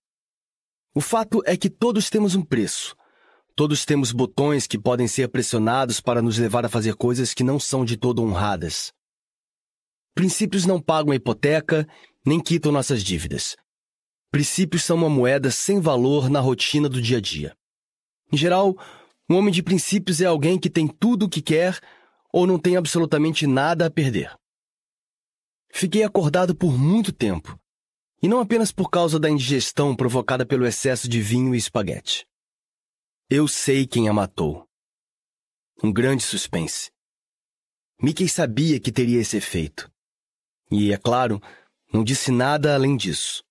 O 0.95 1.01
fato 1.01 1.43
é 1.45 1.57
que 1.57 1.71
todos 1.71 2.11
temos 2.11 2.35
um 2.35 2.43
preço. 2.43 2.96
Todos 3.57 3.87
temos 3.87 4.13
botões 4.13 4.67
que 4.67 4.79
podem 4.79 5.09
ser 5.09 5.31
pressionados 5.31 5.99
para 5.99 6.21
nos 6.21 6.37
levar 6.37 6.67
a 6.67 6.69
fazer 6.69 6.95
coisas 6.95 7.33
que 7.33 7.43
não 7.43 7.59
são 7.59 7.87
de 7.87 7.97
todo 7.97 8.23
honradas. 8.23 8.93
Princípios 10.15 10.67
não 10.67 10.79
pagam 10.79 11.11
a 11.13 11.17
hipoteca, 11.17 11.89
nem 12.25 12.39
quitam 12.39 12.71
nossas 12.71 13.03
dívidas. 13.03 13.57
Princípios 14.31 14.85
são 14.85 14.99
uma 14.99 15.09
moeda 15.09 15.51
sem 15.51 15.81
valor 15.81 16.29
na 16.29 16.39
rotina 16.39 16.87
do 16.87 17.01
dia 17.01 17.17
a 17.17 17.21
dia. 17.21 17.57
Em 18.31 18.37
geral, 18.37 18.77
um 19.27 19.37
homem 19.37 19.55
de 19.55 19.63
princípios 19.63 20.21
é 20.21 20.27
alguém 20.27 20.59
que 20.59 20.69
tem 20.69 20.87
tudo 20.87 21.25
o 21.25 21.29
que 21.29 21.41
quer 21.41 21.81
ou 22.31 22.47
não 22.47 22.59
tem 22.59 22.77
absolutamente 22.77 23.47
nada 23.47 23.87
a 23.87 23.91
perder. 23.91 24.37
Fiquei 25.73 26.03
acordado 26.03 26.55
por 26.55 26.77
muito 26.77 27.11
tempo, 27.11 27.59
e 28.23 28.29
não 28.29 28.39
apenas 28.39 28.71
por 28.71 28.91
causa 28.91 29.19
da 29.19 29.31
indigestão 29.31 29.97
provocada 29.97 30.45
pelo 30.45 30.67
excesso 30.67 31.09
de 31.09 31.23
vinho 31.23 31.55
e 31.55 31.59
espaguete. 31.59 32.27
Eu 33.29 33.49
sei 33.49 33.87
quem 33.87 34.09
a 34.09 34.13
matou. 34.13 34.69
Um 35.83 35.93
grande 35.93 36.23
suspense. 36.23 36.91
Mickey 38.01 38.29
sabia 38.29 38.79
que 38.79 38.93
teria 38.93 39.21
esse 39.21 39.37
efeito. 39.37 39.91
E, 40.71 40.93
é 40.93 40.97
claro, 40.97 41.41
não 41.93 42.05
disse 42.05 42.31
nada 42.31 42.75
além 42.75 42.97
disso. 42.97 43.45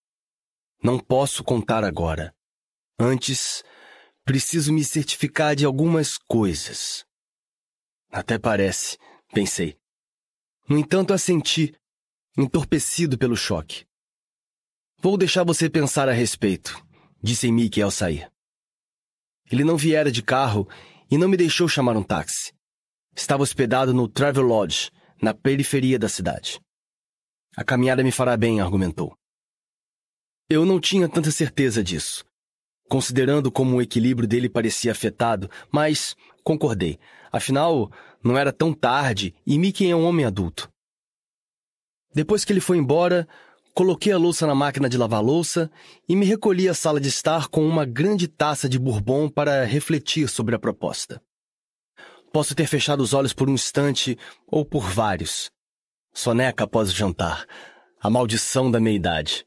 Não 0.84 1.00
posso 1.00 1.44
contar 1.44 1.84
agora. 1.84 2.34
Antes, 3.00 3.64
Preciso 4.26 4.74
me 4.74 4.84
certificar 4.84 5.56
de 5.56 5.66
algumas 5.66 6.18
coisas. 6.18 7.06
Até 8.10 8.40
parece, 8.40 8.98
pensei. 9.32 9.78
No 10.68 10.80
entanto, 10.80 11.14
assenti, 11.14 11.76
entorpecido 12.36 13.20
pelo 13.20 13.38
choque. 13.38 13.86
Vou 14.98 15.16
deixar 15.16 15.44
você 15.44 15.70
pensar 15.70 16.10
a 16.10 16.12
respeito, 16.12 16.84
disse 17.22 17.52
Mickey 17.52 17.84
ao 17.84 17.92
sair. 17.92 18.28
Ele 19.52 19.64
não 19.64 19.78
viera 19.78 20.12
de 20.12 20.22
carro 20.22 20.68
e 21.10 21.18
não 21.18 21.28
me 21.28 21.38
deixou 21.38 21.68
chamar 21.68 21.96
um 21.96 22.04
táxi. 22.04 22.54
Estava 23.16 23.44
hospedado 23.44 23.94
no 23.94 24.08
Travel 24.08 24.44
Lodge, 24.44 24.92
na 25.22 25.34
periferia 25.34 25.98
da 25.98 26.10
cidade. 26.10 26.60
A 27.56 27.64
caminhada 27.64 28.04
me 28.04 28.12
fará 28.12 28.36
bem, 28.36 28.60
argumentou. 28.60 29.16
Eu 30.50 30.66
não 30.66 30.80
tinha 30.80 31.08
tanta 31.08 31.32
certeza 31.32 31.84
disso 31.84 32.26
considerando 32.88 33.52
como 33.52 33.76
o 33.76 33.82
equilíbrio 33.82 34.28
dele 34.28 34.50
parecia 34.50 34.92
afetado, 34.92 35.50
mas 35.72 36.16
concordei. 36.44 37.00
Afinal, 37.32 37.92
não 38.24 38.38
era 38.38 38.54
tão 38.54 38.74
tarde 38.74 39.34
e 39.46 39.58
Mickey 39.58 39.90
é 39.90 39.96
um 39.96 40.06
homem 40.06 40.26
adulto. 40.26 40.70
Depois 42.14 42.46
que 42.46 42.54
ele 42.54 42.62
foi 42.62 42.78
embora, 42.78 43.28
coloquei 43.76 44.14
a 44.14 44.18
louça 44.18 44.48
na 44.48 44.56
máquina 44.56 44.88
de 44.88 44.98
lavar 44.98 45.22
louça 45.22 45.70
e 46.08 46.16
me 46.16 46.26
recolhi 46.26 46.70
à 46.70 46.74
sala 46.74 47.00
de 47.00 47.10
estar 47.10 47.50
com 47.50 47.68
uma 47.68 47.86
grande 47.86 48.26
taça 48.26 48.70
de 48.70 48.80
bourbon 48.80 49.30
para 49.30 49.66
refletir 49.66 50.30
sobre 50.30 50.56
a 50.56 50.60
proposta. 50.60 51.22
Posso 52.32 52.56
ter 52.56 52.68
fechado 52.68 53.02
os 53.02 53.14
olhos 53.14 53.34
por 53.34 53.50
um 53.50 53.54
instante 53.54 54.18
ou 54.48 54.66
por 54.66 54.90
vários. 54.90 55.52
Soneca 56.14 56.64
após 56.64 56.90
o 56.90 56.94
jantar. 56.94 57.46
A 58.00 58.10
maldição 58.10 58.72
da 58.72 58.80
meia-idade. 58.80 59.46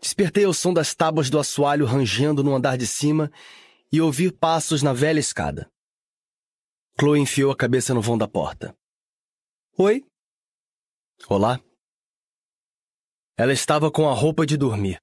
Despertei 0.00 0.44
ao 0.44 0.52
som 0.52 0.72
das 0.72 0.94
tábuas 0.94 1.30
do 1.30 1.38
assoalho 1.38 1.86
rangendo 1.86 2.44
no 2.44 2.54
andar 2.54 2.76
de 2.76 2.86
cima 2.86 3.30
e 3.90 4.00
ouvi 4.00 4.30
passos 4.30 4.82
na 4.82 4.92
velha 4.92 5.20
escada. 5.20 5.70
Chloe 7.00 7.20
enfiou 7.20 7.50
a 7.50 7.56
cabeça 7.56 7.94
no 7.94 8.02
vão 8.02 8.18
da 8.18 8.28
porta. 8.28 8.76
Oi? 9.78 10.04
Olá? 11.28 11.60
Ela 13.38 13.52
estava 13.52 13.88
com 13.88 14.08
a 14.08 14.12
roupa 14.12 14.44
de 14.44 14.56
dormir. 14.56 15.00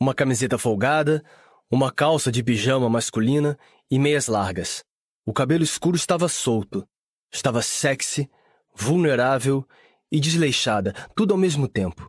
Uma 0.00 0.14
camiseta 0.14 0.56
folgada, 0.56 1.24
uma 1.68 1.92
calça 1.92 2.30
de 2.30 2.40
pijama 2.40 2.88
masculina 2.88 3.58
e 3.90 3.98
meias 3.98 4.28
largas. 4.28 4.84
O 5.26 5.32
cabelo 5.32 5.64
escuro 5.64 5.96
estava 5.96 6.28
solto. 6.28 6.88
Estava 7.28 7.60
sexy, 7.60 8.30
vulnerável 8.72 9.66
e 10.12 10.20
desleixada, 10.20 10.92
tudo 11.16 11.34
ao 11.34 11.38
mesmo 11.38 11.66
tempo. 11.66 12.08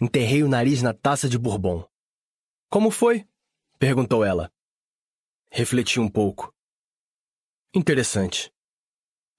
Enterrei 0.00 0.44
o 0.44 0.48
nariz 0.48 0.80
na 0.80 0.94
taça 0.94 1.28
de 1.28 1.36
bourbon. 1.36 1.84
Como 2.70 2.92
foi? 2.92 3.26
perguntou 3.80 4.24
ela. 4.24 4.48
Refleti 5.50 5.98
um 5.98 6.08
pouco. 6.08 6.54
Interessante. 7.74 8.52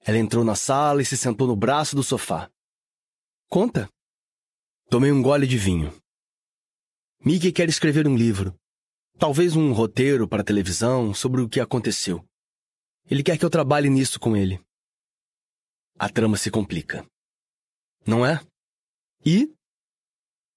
Ela 0.04 0.18
entrou 0.18 0.44
na 0.44 0.54
sala 0.54 1.00
e 1.00 1.06
se 1.06 1.16
sentou 1.16 1.46
no 1.46 1.56
braço 1.56 1.96
do 1.96 2.02
sofá. 2.02 2.50
Conta. 3.48 3.88
Tomei 4.90 5.12
um 5.12 5.22
gole 5.22 5.46
de 5.46 5.56
vinho. 5.56 5.96
Mickey 7.24 7.52
quer 7.52 7.68
escrever 7.68 8.08
um 8.08 8.16
livro. 8.16 8.58
Talvez 9.20 9.54
um 9.54 9.72
roteiro 9.72 10.26
para 10.26 10.42
televisão 10.42 11.14
sobre 11.14 11.40
o 11.40 11.48
que 11.48 11.60
aconteceu. 11.60 12.26
Ele 13.08 13.22
quer 13.22 13.38
que 13.38 13.44
eu 13.44 13.50
trabalhe 13.50 13.88
nisso 13.88 14.18
com 14.18 14.36
ele. 14.36 14.60
A 15.96 16.08
trama 16.08 16.36
se 16.36 16.50
complica. 16.50 17.06
Não 18.04 18.26
é? 18.26 18.44
E 19.24 19.54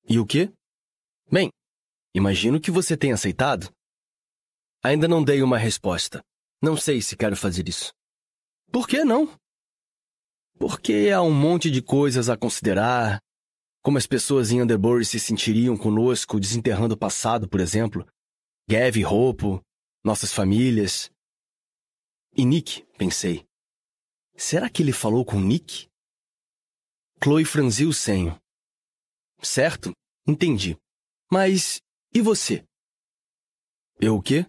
e 0.09 0.17
o 0.17 0.25
quê? 0.25 0.51
Bem, 1.31 1.51
imagino 2.15 2.59
que 2.59 2.71
você 2.71 2.97
tenha 2.97 3.13
aceitado. 3.13 3.71
Ainda 4.81 5.07
não 5.07 5.23
dei 5.23 5.43
uma 5.43 5.59
resposta. 5.59 6.23
Não 6.59 6.75
sei 6.75 7.03
se 7.03 7.15
quero 7.15 7.37
fazer 7.37 7.69
isso. 7.69 7.93
Por 8.71 8.87
que 8.87 9.03
não? 9.03 9.31
Porque 10.57 11.11
há 11.13 11.21
um 11.21 11.31
monte 11.31 11.69
de 11.69 11.83
coisas 11.83 12.29
a 12.29 12.35
considerar. 12.35 13.21
Como 13.83 13.97
as 13.97 14.07
pessoas 14.07 14.49
em 14.49 14.61
Underbury 14.61 15.03
se 15.03 15.19
sentiriam 15.19 15.75
conosco 15.75 16.39
desenterrando 16.39 16.95
o 16.95 16.97
passado, 16.97 17.49
por 17.49 17.59
exemplo. 17.59 18.07
Gav 18.67 18.97
e 18.97 19.03
Roupo, 19.03 19.61
nossas 20.01 20.31
famílias. 20.31 21.11
E 22.33 22.45
Nick, 22.45 22.83
pensei. 22.97 23.45
Será 24.37 24.69
que 24.69 24.81
ele 24.81 24.93
falou 24.93 25.25
com 25.25 25.37
Nick? 25.37 25.89
Chloe 27.21 27.43
franziu 27.43 27.89
o 27.89 27.93
senho. 27.93 28.39
Certo, 29.41 29.91
entendi. 30.25 30.77
Mas 31.29 31.81
e 32.13 32.21
você? 32.21 32.63
Eu 33.99 34.15
o 34.15 34.21
quê? 34.21 34.45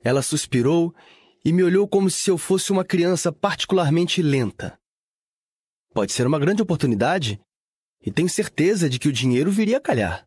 Ela 0.00 0.22
suspirou 0.22 0.94
e 1.44 1.52
me 1.52 1.62
olhou 1.62 1.86
como 1.86 2.08
se 2.08 2.30
eu 2.30 2.38
fosse 2.38 2.72
uma 2.72 2.84
criança 2.84 3.30
particularmente 3.30 4.22
lenta. 4.22 4.78
Pode 5.92 6.12
ser 6.12 6.26
uma 6.26 6.38
grande 6.38 6.62
oportunidade, 6.62 7.38
e 8.02 8.10
tenho 8.10 8.28
certeza 8.28 8.88
de 8.88 8.98
que 8.98 9.08
o 9.08 9.12
dinheiro 9.12 9.50
viria 9.50 9.78
a 9.78 9.80
calhar. 9.80 10.26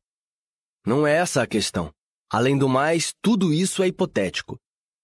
Não 0.86 1.06
é 1.06 1.16
essa 1.16 1.44
a 1.44 1.48
questão. 1.48 1.94
Além 2.30 2.58
do 2.58 2.70
mais, 2.70 3.14
tudo 3.22 3.54
isso 3.54 3.84
é 3.84 3.88
hipotético. 3.88 4.58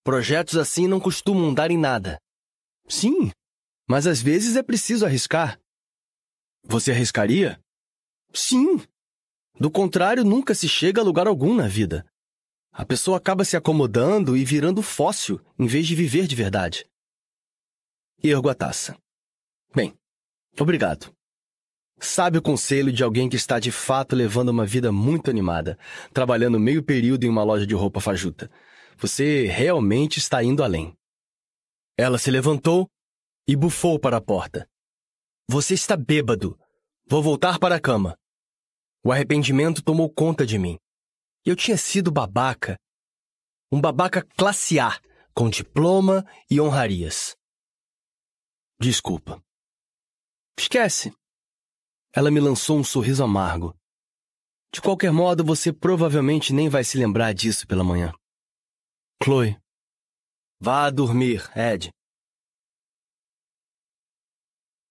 Projetos 0.04 0.58
assim 0.58 0.88
não 0.88 1.00
costumam 1.00 1.54
dar 1.54 1.70
em 1.70 1.78
nada. 1.78 2.20
Sim, 2.88 3.32
mas 3.88 4.08
às 4.08 4.22
vezes 4.22 4.56
é 4.56 4.64
preciso 4.64 5.06
arriscar. 5.06 5.60
Você 6.64 6.92
arriscaria? 6.92 7.60
Sim. 8.34 8.82
Do 9.60 9.70
contrário, 9.70 10.24
nunca 10.24 10.56
se 10.56 10.68
chega 10.68 11.02
a 11.02 11.04
lugar 11.04 11.28
algum 11.28 11.54
na 11.54 11.68
vida. 11.68 12.06
A 12.72 12.86
pessoa 12.86 13.18
acaba 13.18 13.44
se 13.44 13.58
acomodando 13.58 14.38
e 14.38 14.46
virando 14.46 14.82
fóssil 14.82 15.42
em 15.60 15.68
vez 15.68 15.86
de 15.86 15.96
viver 15.96 16.26
de 16.26 16.36
verdade. 16.36 16.88
Ergo 18.24 18.50
a 18.50 18.56
taça. 18.56 18.98
Bem, 19.76 19.94
obrigado. 20.60 21.14
Sabe 22.04 22.40
o 22.40 22.42
conselho 22.42 22.92
de 22.92 23.04
alguém 23.04 23.30
que 23.30 23.36
está 23.36 23.60
de 23.60 23.72
fato 23.72 24.16
levando 24.16 24.50
uma 24.50 24.66
vida 24.66 24.92
muito 24.92 25.30
animada, 25.30 25.78
trabalhando 26.12 26.60
meio 26.60 26.82
período 26.82 27.26
em 27.26 27.30
uma 27.30 27.44
loja 27.44 27.66
de 27.68 27.76
roupa 27.76 28.02
fajuta. 28.02 28.50
Você 28.98 29.46
realmente 29.46 30.18
está 30.18 30.44
indo 30.44 30.64
além. 30.64 30.98
Ela 31.96 32.18
se 32.18 32.32
levantou 32.32 32.90
e 33.48 33.56
bufou 33.56 34.00
para 34.00 34.18
a 34.18 34.22
porta. 34.22 34.68
Você 35.48 35.76
está 35.76 35.96
bêbado. 35.96 36.60
Vou 37.06 37.22
voltar 37.22 37.60
para 37.60 37.76
a 37.76 37.80
cama. 37.80 38.18
O 39.06 39.12
arrependimento 39.12 39.84
tomou 39.84 40.10
conta 40.12 40.44
de 40.44 40.58
mim. 40.58 40.80
Eu 41.46 41.56
tinha 41.56 41.78
sido 41.78 42.12
babaca. 42.12 42.80
Um 43.72 43.80
babaca 43.80 44.26
classe 44.36 44.80
A, 44.80 45.00
com 45.36 45.52
diploma 45.52 46.26
e 46.50 46.60
honrarias. 46.60 47.36
Desculpa. 48.80 49.40
Esquece. 50.58 51.14
Ela 52.14 52.30
me 52.30 52.40
lançou 52.40 52.78
um 52.78 52.84
sorriso 52.84 53.24
amargo. 53.24 53.76
De 54.74 54.82
qualquer 54.82 55.12
modo, 55.12 55.44
você 55.44 55.72
provavelmente 55.72 56.54
nem 56.54 56.70
vai 56.70 56.84
se 56.84 56.98
lembrar 56.98 57.34
disso 57.34 57.68
pela 57.68 57.84
manhã. 57.84 58.14
Chloe. 59.24 59.58
Vá 60.60 60.90
dormir, 60.90 61.50
Ed. 61.56 61.92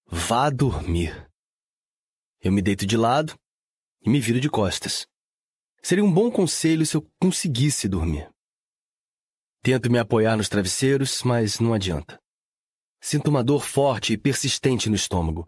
Vá 0.07 0.50
dormir. 0.50 1.31
Eu 2.40 2.50
me 2.50 2.60
deito 2.60 2.86
de 2.86 2.97
lado 2.97 3.39
e 4.02 4.10
me 4.10 4.20
viro 4.20 4.40
de 4.40 4.50
costas. 4.50 5.07
Seria 5.82 6.05
um 6.05 6.12
bom 6.12 6.31
conselho 6.31 6.84
se 6.84 6.97
eu 6.97 7.07
conseguisse 7.20 7.89
dormir. 7.89 8.31
Tento 9.62 9.90
me 9.90 9.99
apoiar 9.99 10.36
nos 10.36 10.49
travesseiros, 10.49 11.23
mas 11.23 11.60
não 11.60 11.74
adianta. 11.74 12.18
Sinto 13.00 13.28
uma 13.28 13.44
dor 13.44 13.65
forte 13.65 14.12
e 14.12 14.18
persistente 14.18 14.89
no 14.89 14.97
estômago. 14.97 15.47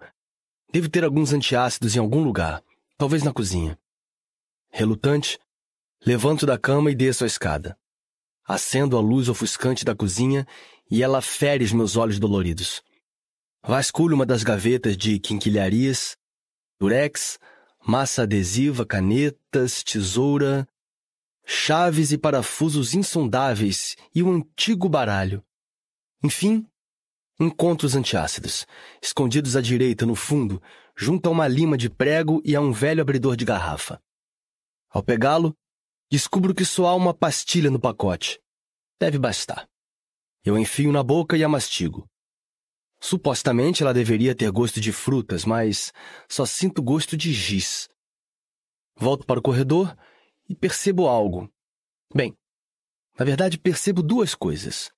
Devo 0.73 0.89
ter 0.89 1.05
alguns 1.05 1.35
antiácidos 1.35 1.95
em 1.95 1.99
algum 1.99 2.25
lugar, 2.25 2.65
talvez 2.97 3.23
na 3.23 3.31
cozinha. 3.31 3.79
Relutante, 4.71 5.39
levanto 6.05 6.47
da 6.47 6.59
cama 6.59 6.91
e 6.91 6.95
desço 6.95 7.25
a 7.25 7.27
escada. 7.27 7.77
Acendo 8.43 8.97
a 8.97 9.01
luz 9.01 9.29
ofuscante 9.29 9.85
da 9.85 9.95
cozinha 9.95 10.47
e 10.91 11.03
ela 11.03 11.21
fere 11.21 11.63
os 11.63 11.73
meus 11.73 11.95
olhos 11.97 12.19
doloridos. 12.19 12.83
Vasculho 13.63 14.15
uma 14.15 14.25
das 14.25 14.43
gavetas 14.43 14.97
de 14.97 15.19
quinquilharias, 15.19 16.17
durex, 16.81 17.39
massa 17.87 18.23
adesiva, 18.23 18.87
canetas, 18.87 19.83
tesoura, 19.83 20.67
chaves 21.45 22.13
e 22.13 22.19
parafusos 22.19 22.95
insondáveis 22.95 23.95
e 24.15 24.23
um 24.23 24.37
antigo 24.37 24.89
baralho. 24.89 25.45
Enfim, 26.25 26.67
encontro 27.43 27.87
os 27.87 27.95
antiácidos, 27.95 28.67
escondidos 29.03 29.57
à 29.57 29.61
direita 29.61 30.07
no 30.07 30.15
fundo, 30.15 30.63
junto 30.97 31.29
a 31.29 31.33
uma 31.33 31.49
lima 31.49 31.77
de 31.77 31.91
prego 31.91 32.41
e 32.45 32.55
a 32.55 32.61
um 32.61 32.73
velho 32.73 33.03
abridor 33.03 33.37
de 33.37 33.45
garrafa. 33.45 34.01
Ao 34.89 35.03
pegá-lo, 35.03 35.57
descubro 36.11 36.55
que 36.55 36.65
só 36.65 36.87
há 36.87 36.95
uma 36.95 37.15
pastilha 37.15 37.71
no 37.71 37.81
pacote. 37.81 38.41
Deve 39.01 39.19
bastar. 39.19 39.69
Eu 40.45 40.59
enfio 40.59 40.93
na 40.93 41.03
boca 41.03 41.37
e 41.37 41.43
a 41.43 41.49
mastigo. 41.49 42.09
Supostamente 43.01 43.83
ela 43.83 43.93
deveria 43.93 44.35
ter 44.35 44.51
gosto 44.51 44.81
de 44.81 44.93
frutas, 44.93 45.45
mas 45.45 45.93
só 46.29 46.47
sinto 46.47 46.83
gosto 46.83 47.17
de 47.17 47.33
giz. 47.33 47.89
Volto 48.97 49.27
para 49.27 49.41
o 49.41 49.43
corredor 49.43 49.97
e 50.49 50.55
percebo 50.55 51.09
algo. 51.09 51.51
Bem, 52.15 52.37
na 53.19 53.25
verdade 53.25 53.59
percebo 53.59 54.03
duas 54.03 54.35
coisas. 54.35 54.93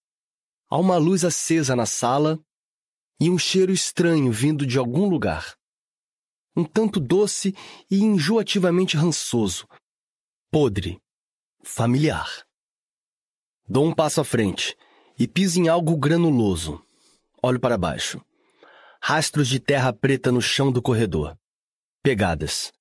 Há 0.69 0.79
uma 0.79 0.97
luz 0.97 1.25
acesa 1.25 1.77
na 1.77 1.87
sala 1.87 2.39
e 3.21 3.31
um 3.31 3.39
cheiro 3.39 3.73
estranho 3.73 4.33
vindo 4.33 4.67
de 4.67 4.79
algum 4.79 5.09
lugar. 5.09 5.57
Um 6.57 6.65
tanto 6.65 7.01
doce 7.01 7.55
e 7.91 8.01
enjoativamente 8.03 8.97
rançoso. 8.97 9.67
Podre. 10.51 11.01
Familiar. 11.63 12.45
Dou 13.67 13.87
um 13.87 13.95
passo 13.95 14.21
à 14.21 14.25
frente 14.25 14.77
e 15.19 15.27
piso 15.27 15.61
em 15.61 15.69
algo 15.69 15.97
granuloso. 15.97 16.85
Olho 17.43 17.61
para 17.61 17.79
baixo. 17.79 18.25
Rastros 19.01 19.49
de 19.49 19.61
terra 19.61 19.93
preta 19.93 20.33
no 20.33 20.41
chão 20.41 20.73
do 20.73 20.81
corredor. 20.81 21.39
Pegadas. 22.03 22.73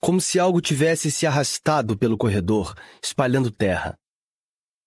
Como 0.00 0.20
se 0.20 0.38
algo 0.38 0.60
tivesse 0.60 1.10
se 1.10 1.26
arrastado 1.26 1.96
pelo 1.96 2.16
corredor, 2.16 2.74
espalhando 3.02 3.50
terra. 3.50 3.98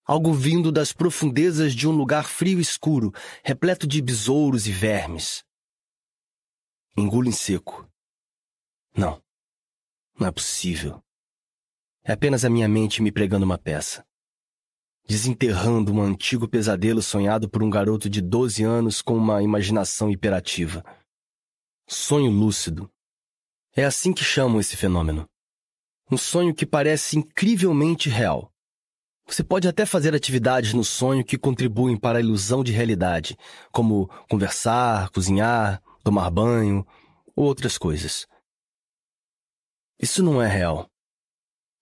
Algo 0.06 0.32
vindo 0.32 0.70
das 0.70 0.92
profundezas 0.92 1.74
de 1.74 1.88
um 1.88 1.90
lugar 1.90 2.28
frio 2.28 2.58
e 2.58 2.62
escuro, 2.62 3.12
repleto 3.42 3.86
de 3.86 4.00
besouros 4.00 4.66
e 4.66 4.72
vermes. 4.72 5.44
Engulo 6.96 7.28
em 7.28 7.32
seco. 7.32 7.90
Não. 8.96 9.20
Não 10.18 10.28
é 10.28 10.30
possível. 10.30 11.02
É 12.04 12.12
apenas 12.12 12.44
a 12.44 12.48
minha 12.48 12.68
mente 12.68 13.02
me 13.02 13.10
pregando 13.10 13.44
uma 13.44 13.58
peça 13.58 14.06
desenterrando 15.06 15.92
um 15.92 16.02
antigo 16.02 16.48
pesadelo 16.48 17.00
sonhado 17.00 17.48
por 17.48 17.62
um 17.62 17.70
garoto 17.70 18.10
de 18.10 18.20
12 18.20 18.64
anos 18.64 19.00
com 19.00 19.16
uma 19.16 19.42
imaginação 19.42 20.10
hiperativa. 20.10 20.84
Sonho 21.86 22.30
lúcido. 22.30 22.90
É 23.74 23.84
assim 23.84 24.12
que 24.12 24.24
chamam 24.24 24.58
esse 24.58 24.76
fenômeno. 24.76 25.28
Um 26.10 26.16
sonho 26.16 26.54
que 26.54 26.66
parece 26.66 27.16
incrivelmente 27.16 28.08
real. 28.08 28.52
Você 29.26 29.42
pode 29.42 29.66
até 29.66 29.84
fazer 29.84 30.14
atividades 30.14 30.72
no 30.72 30.84
sonho 30.84 31.24
que 31.24 31.36
contribuem 31.36 31.96
para 31.96 32.18
a 32.18 32.20
ilusão 32.20 32.62
de 32.62 32.70
realidade, 32.70 33.36
como 33.72 34.08
conversar, 34.30 35.10
cozinhar, 35.10 35.82
tomar 36.04 36.30
banho 36.30 36.86
ou 37.34 37.44
outras 37.44 37.76
coisas. 37.76 38.26
Isso 40.00 40.22
não 40.22 40.40
é 40.40 40.46
real. 40.46 40.88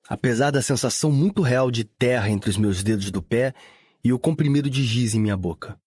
Apesar 0.08 0.50
da 0.50 0.62
sensação 0.62 1.10
muito 1.10 1.42
real 1.42 1.70
de 1.70 1.84
terra 1.84 2.30
entre 2.30 2.48
os 2.48 2.56
meus 2.56 2.82
dedos 2.82 3.10
do 3.10 3.22
pé 3.22 3.54
e 4.02 4.12
o 4.12 4.18
comprimido 4.18 4.70
de 4.70 4.82
giz 4.82 5.14
em 5.14 5.20
minha 5.20 5.36
boca. 5.36 5.78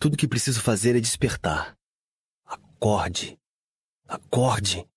Tudo 0.00 0.16
que 0.16 0.28
preciso 0.28 0.60
fazer 0.60 0.96
é 0.96 1.00
despertar. 1.00 1.76
Acorde. 2.44 3.38
Acorde. 4.06 4.88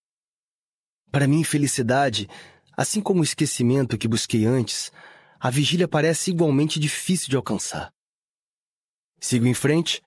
Para 1.12 1.28
minha 1.28 1.42
infelicidade, 1.42 2.30
assim 2.78 3.02
como 3.02 3.22
o 3.22 3.24
esquecimento 3.24 3.98
que 3.98 4.08
busquei 4.08 4.46
antes, 4.46 4.92
a 5.44 5.50
vigília 5.50 5.88
parece 5.88 6.30
igualmente 6.30 6.80
difícil 6.80 7.28
de 7.28 7.36
alcançar. 7.36 7.92
Sigo 9.20 9.48
em 9.48 9.56
frente 9.56 10.00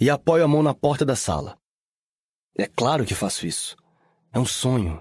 e 0.00 0.10
apoio 0.10 0.44
a 0.44 0.48
mão 0.48 0.64
na 0.64 0.74
porta 0.74 1.04
da 1.04 1.14
sala. 1.14 1.56
É 2.56 2.66
claro 2.66 3.06
que 3.06 3.14
faço 3.14 3.46
isso. 3.46 3.76
É 4.32 4.38
um 4.38 4.44
sonho. 4.44 5.00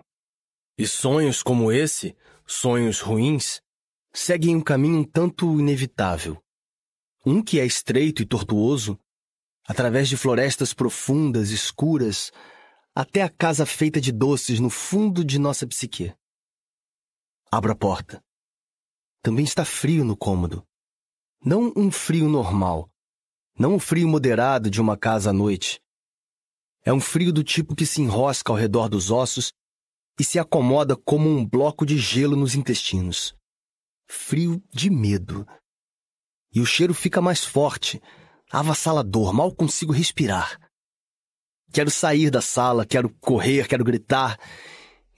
E 0.78 0.86
sonhos 0.86 1.42
como 1.42 1.72
esse, 1.72 2.16
sonhos 2.46 3.02
ruins, 3.02 3.60
seguem 4.14 4.56
um 4.56 4.62
caminho 4.62 5.00
um 5.00 5.04
tanto 5.04 5.60
inevitável. 5.60 6.40
Um 7.26 7.42
que 7.42 7.60
é 7.60 7.66
estreito 7.66 8.22
e 8.22 8.28
tortuoso, 8.28 9.00
através 9.68 10.08
de 10.08 10.16
florestas 10.16 10.72
profundas, 10.72 11.50
escuras, 11.50 12.32
até 12.94 13.24
a 13.24 13.30
casa 13.30 13.66
feita 13.66 14.00
de 14.00 14.12
doces 14.12 14.60
no 14.60 14.70
fundo 14.70 15.26
de 15.26 15.40
nossa 15.40 15.66
psique. 15.66 16.14
Abro 17.52 17.72
a 17.72 17.76
porta. 17.76 18.24
Também 19.28 19.44
está 19.44 19.66
frio 19.66 20.06
no 20.06 20.16
cômodo. 20.16 20.66
Não 21.44 21.74
um 21.76 21.92
frio 21.92 22.30
normal. 22.30 22.90
Não 23.60 23.76
o 23.76 23.80
frio 23.80 24.08
moderado 24.08 24.70
de 24.70 24.80
uma 24.80 24.96
casa 24.96 25.32
à 25.32 25.34
noite. 25.34 25.82
É 26.86 26.94
um 26.94 27.02
frio 27.02 27.34
do 27.34 27.44
tipo 27.44 27.76
que 27.76 27.86
se 27.86 28.02
enrosca 28.02 28.54
ao 28.54 28.58
redor 28.58 28.88
dos 28.88 29.12
ossos 29.12 29.52
e 30.18 30.24
se 30.24 30.40
acomoda 30.40 30.96
como 30.96 31.28
um 31.28 31.46
bloco 31.46 31.86
de 31.86 31.98
gelo 31.98 32.38
nos 32.38 32.56
intestinos. 32.56 33.36
Frio 34.08 34.64
de 34.74 34.90
medo. 34.90 35.46
E 36.54 36.62
o 36.62 36.66
cheiro 36.66 36.94
fica 36.94 37.22
mais 37.22 37.44
forte, 37.44 38.02
avassalador, 38.50 39.34
mal 39.34 39.54
consigo 39.54 39.92
respirar. 39.92 40.58
Quero 41.74 41.92
sair 41.92 42.32
da 42.32 42.40
sala, 42.40 42.86
quero 42.86 43.14
correr, 43.20 43.68
quero 43.68 43.84
gritar. 43.84 44.40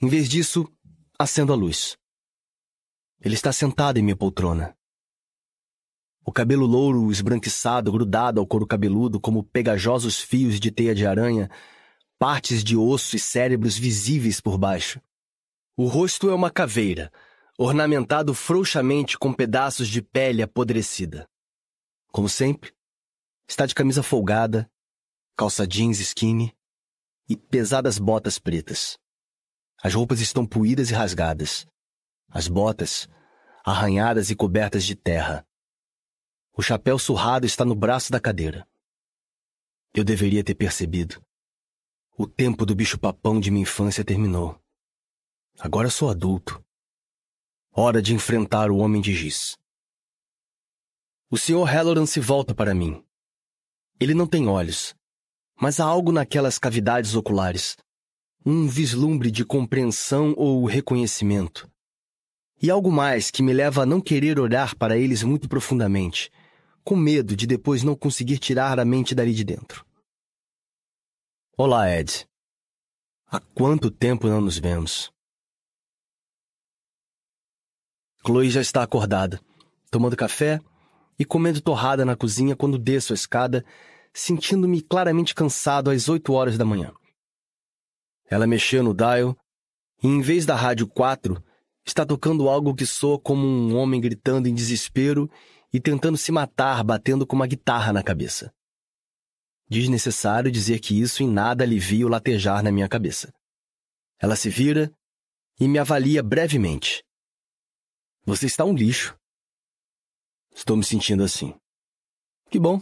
Em 0.02 0.08
vez 0.08 0.28
disso, 0.28 0.68
acendo 1.16 1.52
a 1.52 1.56
luz. 1.56 1.96
Ele 3.22 3.34
está 3.34 3.52
sentado 3.52 3.98
em 3.98 4.02
minha 4.02 4.16
poltrona. 4.16 4.74
O 6.24 6.32
cabelo 6.32 6.64
louro 6.64 7.10
esbranquiçado, 7.10 7.92
grudado 7.92 8.40
ao 8.40 8.46
couro 8.46 8.66
cabeludo 8.66 9.20
como 9.20 9.44
pegajosos 9.44 10.18
fios 10.18 10.58
de 10.58 10.70
teia 10.70 10.94
de 10.94 11.06
aranha, 11.06 11.50
partes 12.18 12.64
de 12.64 12.76
osso 12.76 13.16
e 13.16 13.18
cérebros 13.18 13.76
visíveis 13.76 14.40
por 14.40 14.56
baixo. 14.56 15.00
O 15.76 15.86
rosto 15.86 16.30
é 16.30 16.34
uma 16.34 16.50
caveira, 16.50 17.12
ornamentado 17.58 18.32
frouxamente 18.32 19.18
com 19.18 19.34
pedaços 19.34 19.88
de 19.88 20.00
pele 20.00 20.42
apodrecida. 20.42 21.28
Como 22.10 22.28
sempre, 22.28 22.72
está 23.46 23.66
de 23.66 23.74
camisa 23.74 24.02
folgada, 24.02 24.70
calça 25.36 25.66
jeans 25.66 26.00
skinny 26.00 26.54
e 27.28 27.36
pesadas 27.36 27.98
botas 27.98 28.38
pretas. 28.38 28.98
As 29.82 29.92
roupas 29.94 30.20
estão 30.20 30.46
puídas 30.46 30.90
e 30.90 30.94
rasgadas. 30.94 31.66
As 32.30 32.46
botas, 32.46 33.08
arranhadas 33.64 34.30
e 34.30 34.36
cobertas 34.36 34.84
de 34.84 34.94
terra. 34.94 35.44
O 36.56 36.62
chapéu 36.62 36.98
surrado 36.98 37.44
está 37.44 37.64
no 37.64 37.74
braço 37.74 38.12
da 38.12 38.20
cadeira. 38.20 38.68
Eu 39.92 40.04
deveria 40.04 40.44
ter 40.44 40.54
percebido. 40.54 41.20
O 42.16 42.26
tempo 42.26 42.64
do 42.64 42.74
bicho-papão 42.74 43.40
de 43.40 43.50
minha 43.50 43.62
infância 43.62 44.04
terminou. 44.04 44.60
Agora 45.58 45.90
sou 45.90 46.08
adulto. 46.08 46.64
Hora 47.72 48.00
de 48.00 48.14
enfrentar 48.14 48.70
o 48.70 48.76
homem 48.76 49.00
de 49.00 49.14
giz. 49.14 49.56
O 51.30 51.36
Sr. 51.36 51.64
Halloran 51.64 52.06
se 52.06 52.20
volta 52.20 52.54
para 52.54 52.74
mim. 52.74 53.04
Ele 53.98 54.14
não 54.14 54.26
tem 54.26 54.48
olhos, 54.48 54.94
mas 55.60 55.78
há 55.78 55.84
algo 55.84 56.10
naquelas 56.10 56.58
cavidades 56.58 57.14
oculares. 57.14 57.76
Um 58.44 58.66
vislumbre 58.66 59.30
de 59.30 59.44
compreensão 59.44 60.34
ou 60.36 60.64
reconhecimento. 60.64 61.69
E 62.62 62.70
algo 62.70 62.92
mais 62.92 63.30
que 63.30 63.42
me 63.42 63.54
leva 63.54 63.82
a 63.82 63.86
não 63.86 64.02
querer 64.02 64.38
olhar 64.38 64.74
para 64.74 64.98
eles 64.98 65.22
muito 65.22 65.48
profundamente, 65.48 66.30
com 66.84 66.94
medo 66.94 67.34
de 67.34 67.46
depois 67.46 67.82
não 67.82 67.96
conseguir 67.96 68.38
tirar 68.38 68.78
a 68.78 68.84
mente 68.84 69.14
dali 69.14 69.32
de 69.32 69.42
dentro. 69.42 69.86
Olá, 71.56 71.90
Ed. 71.90 72.28
Há 73.26 73.40
quanto 73.40 73.90
tempo 73.90 74.28
não 74.28 74.42
nos 74.42 74.58
vemos? 74.58 75.10
Chloe 78.26 78.50
já 78.50 78.60
está 78.60 78.82
acordada, 78.82 79.40
tomando 79.90 80.14
café 80.14 80.60
e 81.18 81.24
comendo 81.24 81.62
torrada 81.62 82.04
na 82.04 82.14
cozinha 82.14 82.54
quando 82.54 82.78
desço 82.78 83.14
a 83.14 83.14
escada, 83.14 83.64
sentindo-me 84.12 84.82
claramente 84.82 85.34
cansado 85.34 85.90
às 85.90 86.10
oito 86.10 86.34
horas 86.34 86.58
da 86.58 86.66
manhã. 86.66 86.92
Ela 88.26 88.46
mexeu 88.46 88.82
no 88.82 88.92
dial 88.92 89.34
e, 90.02 90.06
em 90.06 90.20
vez 90.20 90.44
da 90.44 90.54
rádio 90.54 90.86
4, 90.86 91.42
está 91.90 92.06
tocando 92.06 92.48
algo 92.48 92.74
que 92.74 92.86
soa 92.86 93.18
como 93.18 93.46
um 93.46 93.76
homem 93.76 94.00
gritando 94.00 94.48
em 94.48 94.54
desespero 94.54 95.30
e 95.72 95.80
tentando 95.80 96.16
se 96.16 96.32
matar 96.32 96.82
batendo 96.84 97.26
com 97.26 97.36
uma 97.36 97.46
guitarra 97.46 97.92
na 97.92 98.02
cabeça. 98.02 98.52
Desnecessário 99.68 100.50
dizer 100.50 100.80
que 100.80 100.98
isso 101.00 101.22
em 101.22 101.28
nada 101.28 101.64
alivia 101.64 102.06
o 102.06 102.08
latejar 102.08 102.62
na 102.62 102.72
minha 102.72 102.88
cabeça. 102.88 103.32
Ela 104.18 104.36
se 104.36 104.48
vira 104.48 104.92
e 105.58 105.68
me 105.68 105.78
avalia 105.78 106.22
brevemente. 106.22 107.04
Você 108.24 108.46
está 108.46 108.64
um 108.64 108.74
lixo. 108.74 109.16
Estou 110.54 110.76
me 110.76 110.84
sentindo 110.84 111.22
assim. 111.22 111.54
Que 112.50 112.58
bom. 112.58 112.80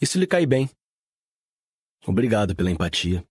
Isso 0.00 0.18
lhe 0.18 0.26
cai 0.26 0.46
bem. 0.46 0.68
Obrigado 2.06 2.54
pela 2.54 2.70
empatia. 2.70 3.24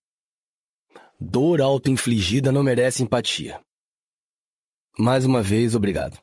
Dor 1.20 1.62
auto-infligida 1.62 2.52
não 2.52 2.64
merece 2.64 3.04
empatia. 3.04 3.62
Mais 4.98 5.26
uma 5.26 5.42
vez, 5.42 5.76
obrigado. 5.76 6.18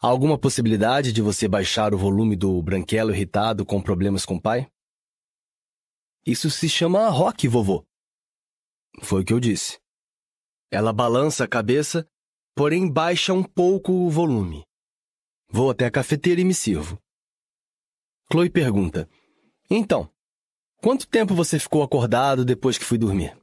Há 0.00 0.08
alguma 0.08 0.36
possibilidade 0.36 1.12
de 1.12 1.22
você 1.22 1.46
baixar 1.46 1.94
o 1.94 1.98
volume 1.98 2.34
do 2.34 2.60
branquelo 2.60 3.14
irritado 3.14 3.64
com 3.64 3.80
problemas 3.80 4.24
com 4.24 4.34
o 4.34 4.40
pai? 4.40 4.68
Isso 6.26 6.50
se 6.50 6.68
chama 6.68 7.08
rock, 7.08 7.46
vovô. 7.46 7.86
Foi 9.00 9.22
o 9.22 9.24
que 9.24 9.32
eu 9.32 9.38
disse. 9.38 9.78
Ela 10.70 10.92
balança 10.92 11.44
a 11.44 11.48
cabeça, 11.48 12.08
porém 12.56 12.90
baixa 12.90 13.32
um 13.32 13.44
pouco 13.44 13.92
o 13.92 14.10
volume. 14.10 14.64
Vou 15.48 15.70
até 15.70 15.86
a 15.86 15.90
cafeteira 15.90 16.40
e 16.40 16.44
me 16.44 16.54
sirvo. 16.54 17.00
Chloe 18.30 18.50
pergunta: 18.50 19.08
Então, 19.70 20.10
quanto 20.82 21.06
tempo 21.06 21.34
você 21.34 21.58
ficou 21.58 21.84
acordado 21.84 22.44
depois 22.44 22.76
que 22.76 22.84
fui 22.84 22.98
dormir? 22.98 23.38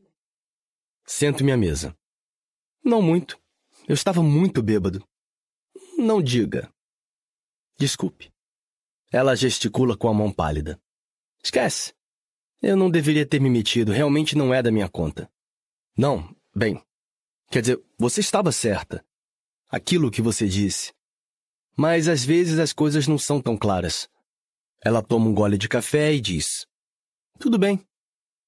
Sento-me 1.05 1.51
à 1.53 1.57
mesa. 1.57 1.95
Não 2.83 3.01
muito. 3.01 3.42
Eu 3.87 3.93
estava 3.93 4.23
muito 4.23 4.61
bêbado. 4.61 5.05
Não 5.97 6.21
diga. 6.21 6.71
Desculpe. 7.77 8.31
Ela 9.11 9.35
gesticula 9.35 9.97
com 9.97 10.07
a 10.07 10.13
mão 10.13 10.31
pálida. 10.31 10.81
Esquece. 11.43 11.93
Eu 12.61 12.77
não 12.77 12.89
deveria 12.89 13.25
ter 13.25 13.41
me 13.41 13.49
metido, 13.49 13.91
realmente 13.91 14.37
não 14.37 14.53
é 14.53 14.63
da 14.63 14.71
minha 14.71 14.87
conta. 14.87 15.29
Não, 15.97 16.33
bem. 16.55 16.81
Quer 17.51 17.61
dizer, 17.61 17.83
você 17.97 18.21
estava 18.21 18.51
certa. 18.51 19.05
Aquilo 19.69 20.09
que 20.09 20.21
você 20.21 20.47
disse. 20.47 20.93
Mas 21.75 22.07
às 22.07 22.23
vezes 22.23 22.59
as 22.59 22.71
coisas 22.71 23.07
não 23.07 23.17
são 23.17 23.41
tão 23.41 23.57
claras. 23.57 24.07
Ela 24.81 25.03
toma 25.03 25.27
um 25.27 25.33
gole 25.33 25.57
de 25.57 25.67
café 25.67 26.13
e 26.13 26.21
diz: 26.21 26.65
Tudo 27.39 27.59
bem. 27.59 27.85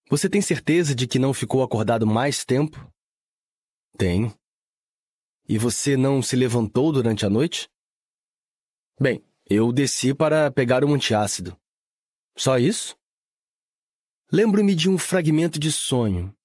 Você 0.09 0.29
tem 0.29 0.41
certeza 0.41 0.95
de 0.95 1.07
que 1.07 1.19
não 1.19 1.33
ficou 1.33 1.61
acordado 1.61 2.07
mais 2.07 2.45
tempo? 2.45 2.89
Tenho. 3.97 4.33
E 5.47 5.57
você 5.57 5.95
não 5.95 6.21
se 6.21 6.35
levantou 6.35 6.91
durante 6.91 7.25
a 7.25 7.29
noite? 7.29 7.69
Bem, 8.99 9.23
eu 9.45 9.71
desci 9.71 10.13
para 10.13 10.51
pegar 10.51 10.83
um 10.83 10.93
antiácido. 10.93 11.59
Só 12.35 12.57
isso? 12.57 12.97
Lembro-me 14.31 14.73
de 14.73 14.89
um 14.89 14.97
fragmento 14.97 15.59
de 15.59 15.71
sonho. 15.71 16.35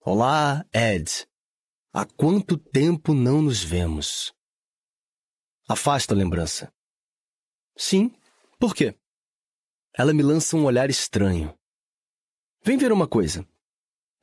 Olá, 0.00 0.66
Ed. 0.74 1.28
Há 1.92 2.04
quanto 2.04 2.58
tempo 2.58 3.14
não 3.14 3.40
nos 3.40 3.62
vemos? 3.62 4.34
Afasta 5.68 6.12
a 6.12 6.16
lembrança. 6.16 6.74
Sim, 7.76 8.12
por 8.58 8.74
quê? 8.74 8.98
Ela 9.96 10.12
me 10.12 10.22
lança 10.22 10.56
um 10.56 10.64
olhar 10.64 10.90
estranho. 10.90 11.56
Vem 12.64 12.76
ver 12.76 12.90
uma 12.90 13.06
coisa. 13.06 13.46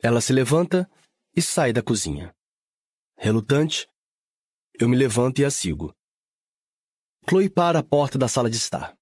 Ela 0.03 0.19
se 0.19 0.33
levanta 0.33 0.89
e 1.33 1.41
sai 1.41 1.71
da 1.71 1.81
cozinha. 1.81 2.35
Relutante, 3.15 3.87
eu 4.83 4.89
me 4.89 4.95
levanto 4.95 5.39
e 5.39 5.45
a 5.45 5.51
sigo. 5.51 5.95
Chloe 7.29 7.49
para 7.49 7.79
a 7.79 7.83
porta 7.83 8.17
da 8.17 8.27
sala 8.27 8.49
de 8.49 8.57
estar. 8.57 8.97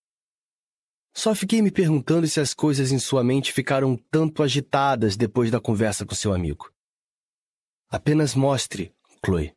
Só 1.13 1.33
fiquei 1.33 1.61
me 1.61 1.71
perguntando 1.71 2.27
se 2.27 2.39
as 2.39 2.53
coisas 2.53 2.91
em 2.91 2.99
sua 2.99 3.23
mente 3.23 3.51
ficaram 3.51 3.97
tanto 4.11 4.43
agitadas 4.43 5.17
depois 5.17 5.49
da 5.49 5.59
conversa 5.59 6.05
com 6.05 6.13
seu 6.13 6.33
amigo. 6.33 6.71
Apenas 7.89 8.35
mostre, 8.35 8.93
Chloe. 9.25 9.55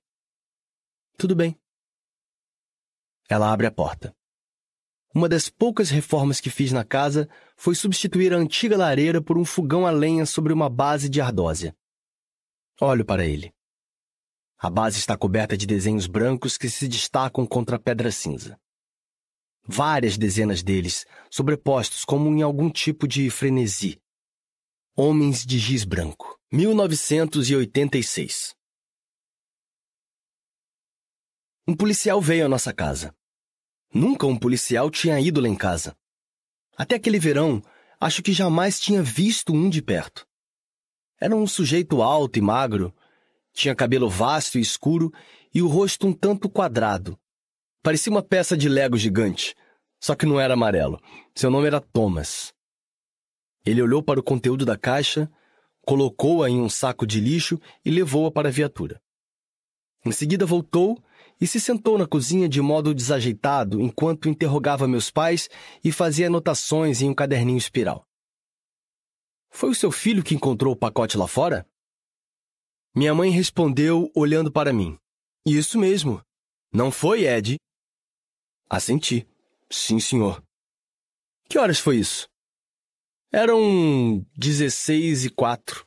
Tudo 1.18 1.36
bem. 1.36 1.59
Ela 3.28 3.52
abre 3.52 3.67
a 3.67 3.70
porta. 3.70 4.15
Uma 5.15 5.28
das 5.28 5.51
poucas 5.51 5.91
reformas 5.91 6.41
que 6.41 6.49
fiz 6.49 6.73
na 6.73 6.84
casa 6.84 7.28
foi 7.55 7.75
substituir 7.75 8.33
a 8.33 8.39
antiga 8.39 8.76
lareira 8.76 9.20
por 9.20 9.36
um 9.36 9.44
fogão 9.44 9.86
a 9.86 9.91
lenha 9.91 10.25
sobre 10.25 10.52
uma 10.52 10.70
base 10.70 11.09
de 11.09 11.20
ardósia. 11.20 11.76
Olho 12.81 13.05
para 13.05 13.25
ele. 13.25 13.55
A 14.62 14.70
base 14.70 14.99
está 14.99 15.16
coberta 15.16 15.57
de 15.57 15.66
desenhos 15.66 16.07
brancos 16.07 16.57
que 16.57 16.70
se 16.70 16.86
destacam 16.86 17.44
contra 17.44 17.76
a 17.76 17.81
pedra 17.81 18.12
cinza 18.12 18.57
várias 19.65 20.18
dezenas 20.18 20.62
deles, 20.62 21.07
sobrepostos 21.31 22.05
como 22.05 22.28
em 22.28 22.42
algum 22.42 22.68
tipo 22.70 23.07
de 23.07 23.31
frenesi. 23.31 24.02
Homens 24.94 25.47
de 25.47 25.58
Giz 25.58 25.84
Branco, 25.84 26.39
1986. 26.52 28.55
Um 31.66 31.74
policial 31.74 32.20
veio 32.20 32.44
à 32.47 32.49
nossa 32.49 32.74
casa. 32.74 33.15
Nunca 33.94 34.26
um 34.26 34.36
policial 34.39 34.91
tinha 34.91 35.18
ido 35.20 35.41
lá 35.41 35.49
em 35.49 35.57
casa. 35.57 35.97
Até 36.76 36.97
aquele 36.97 37.18
verão, 37.18 37.62
acho 38.00 38.23
que 38.23 38.32
jamais 38.32 38.81
tinha 38.81 39.02
visto 39.02 39.55
um 39.55 39.70
de 39.70 39.81
perto. 39.81 40.26
Era 41.20 41.36
um 41.36 41.47
sujeito 41.47 42.02
alto 42.02 42.39
e 42.39 42.42
magro, 42.42 42.92
tinha 43.52 43.74
cabelo 43.74 44.08
vasto 44.08 44.58
e 44.58 44.60
escuro 44.60 45.12
e 45.55 45.62
o 45.62 45.68
rosto 45.68 46.06
um 46.06 46.12
tanto 46.12 46.48
quadrado, 46.48 47.18
Parecia 47.82 48.12
uma 48.12 48.22
peça 48.22 48.56
de 48.56 48.68
Lego 48.68 48.97
gigante, 48.97 49.56
só 50.00 50.14
que 50.14 50.24
não 50.24 50.39
era 50.39 50.55
amarelo. 50.55 51.00
Seu 51.34 51.50
nome 51.50 51.66
era 51.66 51.81
Thomas. 51.81 52.55
Ele 53.66 53.82
olhou 53.82 54.00
para 54.00 54.20
o 54.20 54.22
conteúdo 54.22 54.64
da 54.64 54.78
caixa, 54.78 55.28
colocou-a 55.84 56.48
em 56.48 56.60
um 56.60 56.68
saco 56.68 57.05
de 57.05 57.18
lixo 57.18 57.60
e 57.84 57.90
levou-a 57.90 58.31
para 58.31 58.48
a 58.48 58.52
viatura. 58.52 59.02
Em 60.06 60.12
seguida 60.12 60.47
voltou 60.47 61.02
e 61.40 61.47
se 61.47 61.58
sentou 61.58 61.98
na 61.98 62.06
cozinha 62.06 62.48
de 62.48 62.60
modo 62.60 62.94
desajeitado 62.94 63.81
enquanto 63.81 64.28
interrogava 64.28 64.86
meus 64.86 65.10
pais 65.10 65.48
e 65.82 65.90
fazia 65.90 66.28
anotações 66.28 67.02
em 67.02 67.10
um 67.10 67.14
caderninho 67.14 67.58
espiral. 67.58 68.06
Foi 69.50 69.70
o 69.70 69.74
seu 69.74 69.90
filho 69.90 70.22
que 70.22 70.36
encontrou 70.36 70.72
o 70.72 70.78
pacote 70.78 71.18
lá 71.18 71.26
fora? 71.26 71.66
Minha 72.95 73.15
mãe 73.15 73.31
respondeu 73.31 74.11
olhando 74.15 74.53
para 74.53 74.73
mim. 74.73 74.99
Isso 75.47 75.79
mesmo. 75.79 76.23
Não 76.73 76.91
foi, 76.91 77.27
Ed? 77.27 77.57
Assenti. 78.69 79.27
Sim, 79.71 79.99
senhor. 79.99 80.43
Que 81.49 81.59
horas 81.59 81.79
foi 81.79 81.97
isso? 81.97 82.29
Eram 83.33 84.27
dezesseis 84.37 85.25
e 85.25 85.31
quatro, 85.31 85.87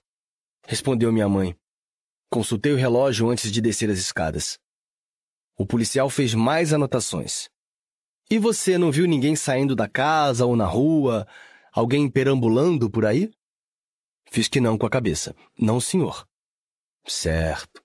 respondeu 0.66 1.14
minha 1.14 1.30
mãe. 1.30 1.56
Consultei 2.28 2.74
o 2.74 2.76
relógio 2.76 3.30
antes 3.30 3.52
de 3.52 3.62
descer 3.62 3.88
as 3.92 4.00
escadas. 4.00 4.58
O 5.56 5.64
policial 5.64 6.10
fez 6.10 6.34
mais 6.34 6.74
anotações. 6.74 7.48
E 8.32 8.40
você 8.40 8.80
não 8.80 8.92
viu 8.92 9.06
ninguém 9.06 9.36
saindo 9.36 9.76
da 9.76 9.88
casa 9.88 10.46
ou 10.46 10.56
na 10.56 10.66
rua? 10.66 11.28
Alguém 11.72 12.10
perambulando 12.10 12.90
por 12.90 13.06
aí? 13.06 13.32
Fiz 14.32 14.48
que 14.48 14.60
não 14.60 14.76
com 14.76 14.88
a 14.88 14.90
cabeça. 14.90 15.36
Não, 15.58 15.80
senhor. 15.80 16.28
Certo. 17.08 17.84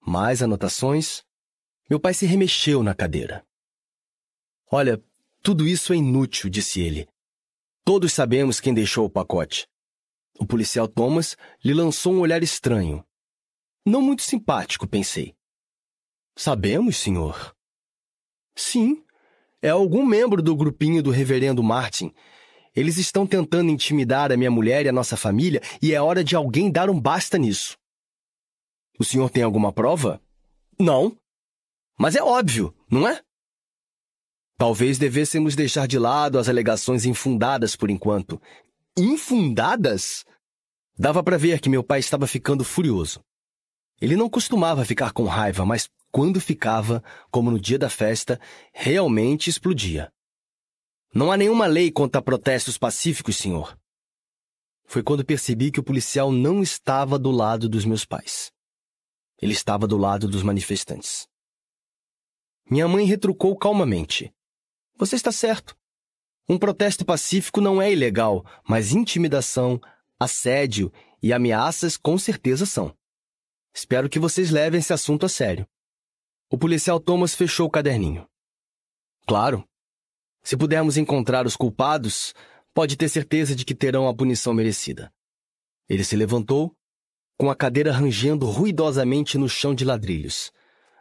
Mais 0.00 0.42
anotações? 0.42 1.24
Meu 1.90 1.98
pai 1.98 2.14
se 2.14 2.24
remexeu 2.24 2.82
na 2.82 2.94
cadeira. 2.94 3.44
Olha, 4.70 5.02
tudo 5.42 5.66
isso 5.66 5.92
é 5.92 5.96
inútil, 5.96 6.48
disse 6.48 6.80
ele. 6.80 7.08
Todos 7.84 8.12
sabemos 8.12 8.60
quem 8.60 8.72
deixou 8.72 9.06
o 9.06 9.10
pacote. 9.10 9.66
O 10.38 10.46
policial 10.46 10.86
Thomas 10.86 11.36
lhe 11.64 11.74
lançou 11.74 12.12
um 12.12 12.20
olhar 12.20 12.42
estranho. 12.42 13.04
Não 13.84 14.00
muito 14.00 14.22
simpático, 14.22 14.86
pensei. 14.86 15.34
Sabemos, 16.36 16.96
senhor. 16.96 17.56
Sim, 18.54 19.02
é 19.60 19.70
algum 19.70 20.06
membro 20.06 20.40
do 20.40 20.54
grupinho 20.54 21.02
do 21.02 21.10
reverendo 21.10 21.62
Martin. 21.62 22.14
Eles 22.76 22.98
estão 22.98 23.26
tentando 23.26 23.70
intimidar 23.70 24.30
a 24.30 24.36
minha 24.36 24.50
mulher 24.50 24.86
e 24.86 24.88
a 24.88 24.92
nossa 24.92 25.16
família 25.16 25.60
e 25.82 25.92
é 25.92 26.00
hora 26.00 26.22
de 26.22 26.36
alguém 26.36 26.70
dar 26.70 26.88
um 26.88 27.00
basta 27.00 27.36
nisso. 27.36 27.76
O 28.98 29.04
senhor 29.04 29.30
tem 29.30 29.42
alguma 29.42 29.72
prova? 29.72 30.20
Não. 30.78 31.16
Mas 31.96 32.16
é 32.16 32.22
óbvio, 32.22 32.74
não 32.90 33.06
é? 33.06 33.22
Talvez 34.56 34.98
devêssemos 34.98 35.54
deixar 35.54 35.86
de 35.86 35.98
lado 35.98 36.36
as 36.38 36.48
alegações 36.48 37.04
infundadas 37.04 37.76
por 37.76 37.90
enquanto. 37.90 38.42
Infundadas? 38.96 40.24
Dava 40.98 41.22
para 41.22 41.38
ver 41.38 41.60
que 41.60 41.68
meu 41.68 41.84
pai 41.84 42.00
estava 42.00 42.26
ficando 42.26 42.64
furioso. 42.64 43.22
Ele 44.00 44.16
não 44.16 44.28
costumava 44.28 44.84
ficar 44.84 45.12
com 45.12 45.24
raiva, 45.24 45.64
mas 45.64 45.88
quando 46.10 46.40
ficava, 46.40 47.02
como 47.30 47.52
no 47.52 47.60
dia 47.60 47.78
da 47.78 47.88
festa, 47.88 48.40
realmente 48.72 49.48
explodia. 49.48 50.12
Não 51.14 51.30
há 51.30 51.36
nenhuma 51.36 51.66
lei 51.66 51.92
contra 51.92 52.20
protestos 52.20 52.76
pacíficos, 52.76 53.36
senhor. 53.36 53.78
Foi 54.84 55.04
quando 55.04 55.24
percebi 55.24 55.70
que 55.70 55.78
o 55.78 55.84
policial 55.84 56.32
não 56.32 56.62
estava 56.62 57.16
do 57.16 57.30
lado 57.30 57.68
dos 57.68 57.84
meus 57.84 58.04
pais. 58.04 58.50
Ele 59.40 59.52
estava 59.52 59.86
do 59.86 59.96
lado 59.96 60.26
dos 60.26 60.42
manifestantes. 60.42 61.28
Minha 62.70 62.88
mãe 62.88 63.04
retrucou 63.06 63.56
calmamente. 63.56 64.34
Você 64.96 65.16
está 65.16 65.32
certo. 65.32 65.76
Um 66.48 66.58
protesto 66.58 67.04
pacífico 67.04 67.60
não 67.60 67.80
é 67.80 67.92
ilegal, 67.92 68.44
mas 68.66 68.92
intimidação, 68.92 69.80
assédio 70.18 70.92
e 71.22 71.32
ameaças 71.32 71.96
com 71.96 72.18
certeza 72.18 72.66
são. 72.66 72.94
Espero 73.74 74.08
que 74.08 74.18
vocês 74.18 74.50
levem 74.50 74.80
esse 74.80 74.92
assunto 74.92 75.26
a 75.26 75.28
sério. 75.28 75.66
O 76.50 76.58
policial 76.58 76.98
Thomas 76.98 77.34
fechou 77.34 77.66
o 77.66 77.70
caderninho. 77.70 78.26
Claro. 79.26 79.62
Se 80.42 80.56
pudermos 80.56 80.96
encontrar 80.96 81.46
os 81.46 81.54
culpados, 81.54 82.34
pode 82.72 82.96
ter 82.96 83.08
certeza 83.08 83.54
de 83.54 83.64
que 83.64 83.74
terão 83.74 84.08
a 84.08 84.14
punição 84.14 84.54
merecida. 84.54 85.12
Ele 85.88 86.02
se 86.02 86.16
levantou, 86.16 86.74
com 87.38 87.48
a 87.48 87.54
cadeira 87.54 87.92
rangendo 87.92 88.46
ruidosamente 88.46 89.38
no 89.38 89.48
chão 89.48 89.72
de 89.72 89.84
ladrilhos. 89.84 90.52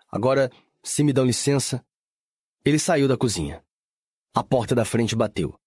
Agora, 0.08 0.52
se 0.84 1.04
me 1.04 1.12
dão 1.12 1.26
licença. 1.26 1.84
Ele 2.64 2.78
saiu 2.78 3.08
da 3.08 3.18
cozinha. 3.18 3.66
A 4.36 4.44
porta 4.44 4.76
da 4.76 4.86
frente 4.86 5.16
bateu. 5.16 5.60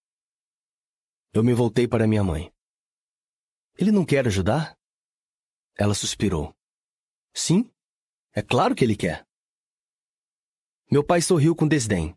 Eu 1.32 1.42
me 1.42 1.52
voltei 1.52 1.88
para 1.88 2.06
minha 2.06 2.22
mãe. 2.22 2.52
Ele 3.76 3.90
não 3.90 4.04
quer 4.04 4.26
ajudar? 4.28 4.78
Ela 5.76 5.94
suspirou. 5.94 6.54
Sim, 7.34 7.68
é 8.32 8.42
claro 8.42 8.74
que 8.74 8.84
ele 8.84 8.96
quer. 8.96 9.26
Meu 10.90 11.02
pai 11.02 11.20
sorriu 11.20 11.54
com 11.56 11.66
desdém. 11.66 12.16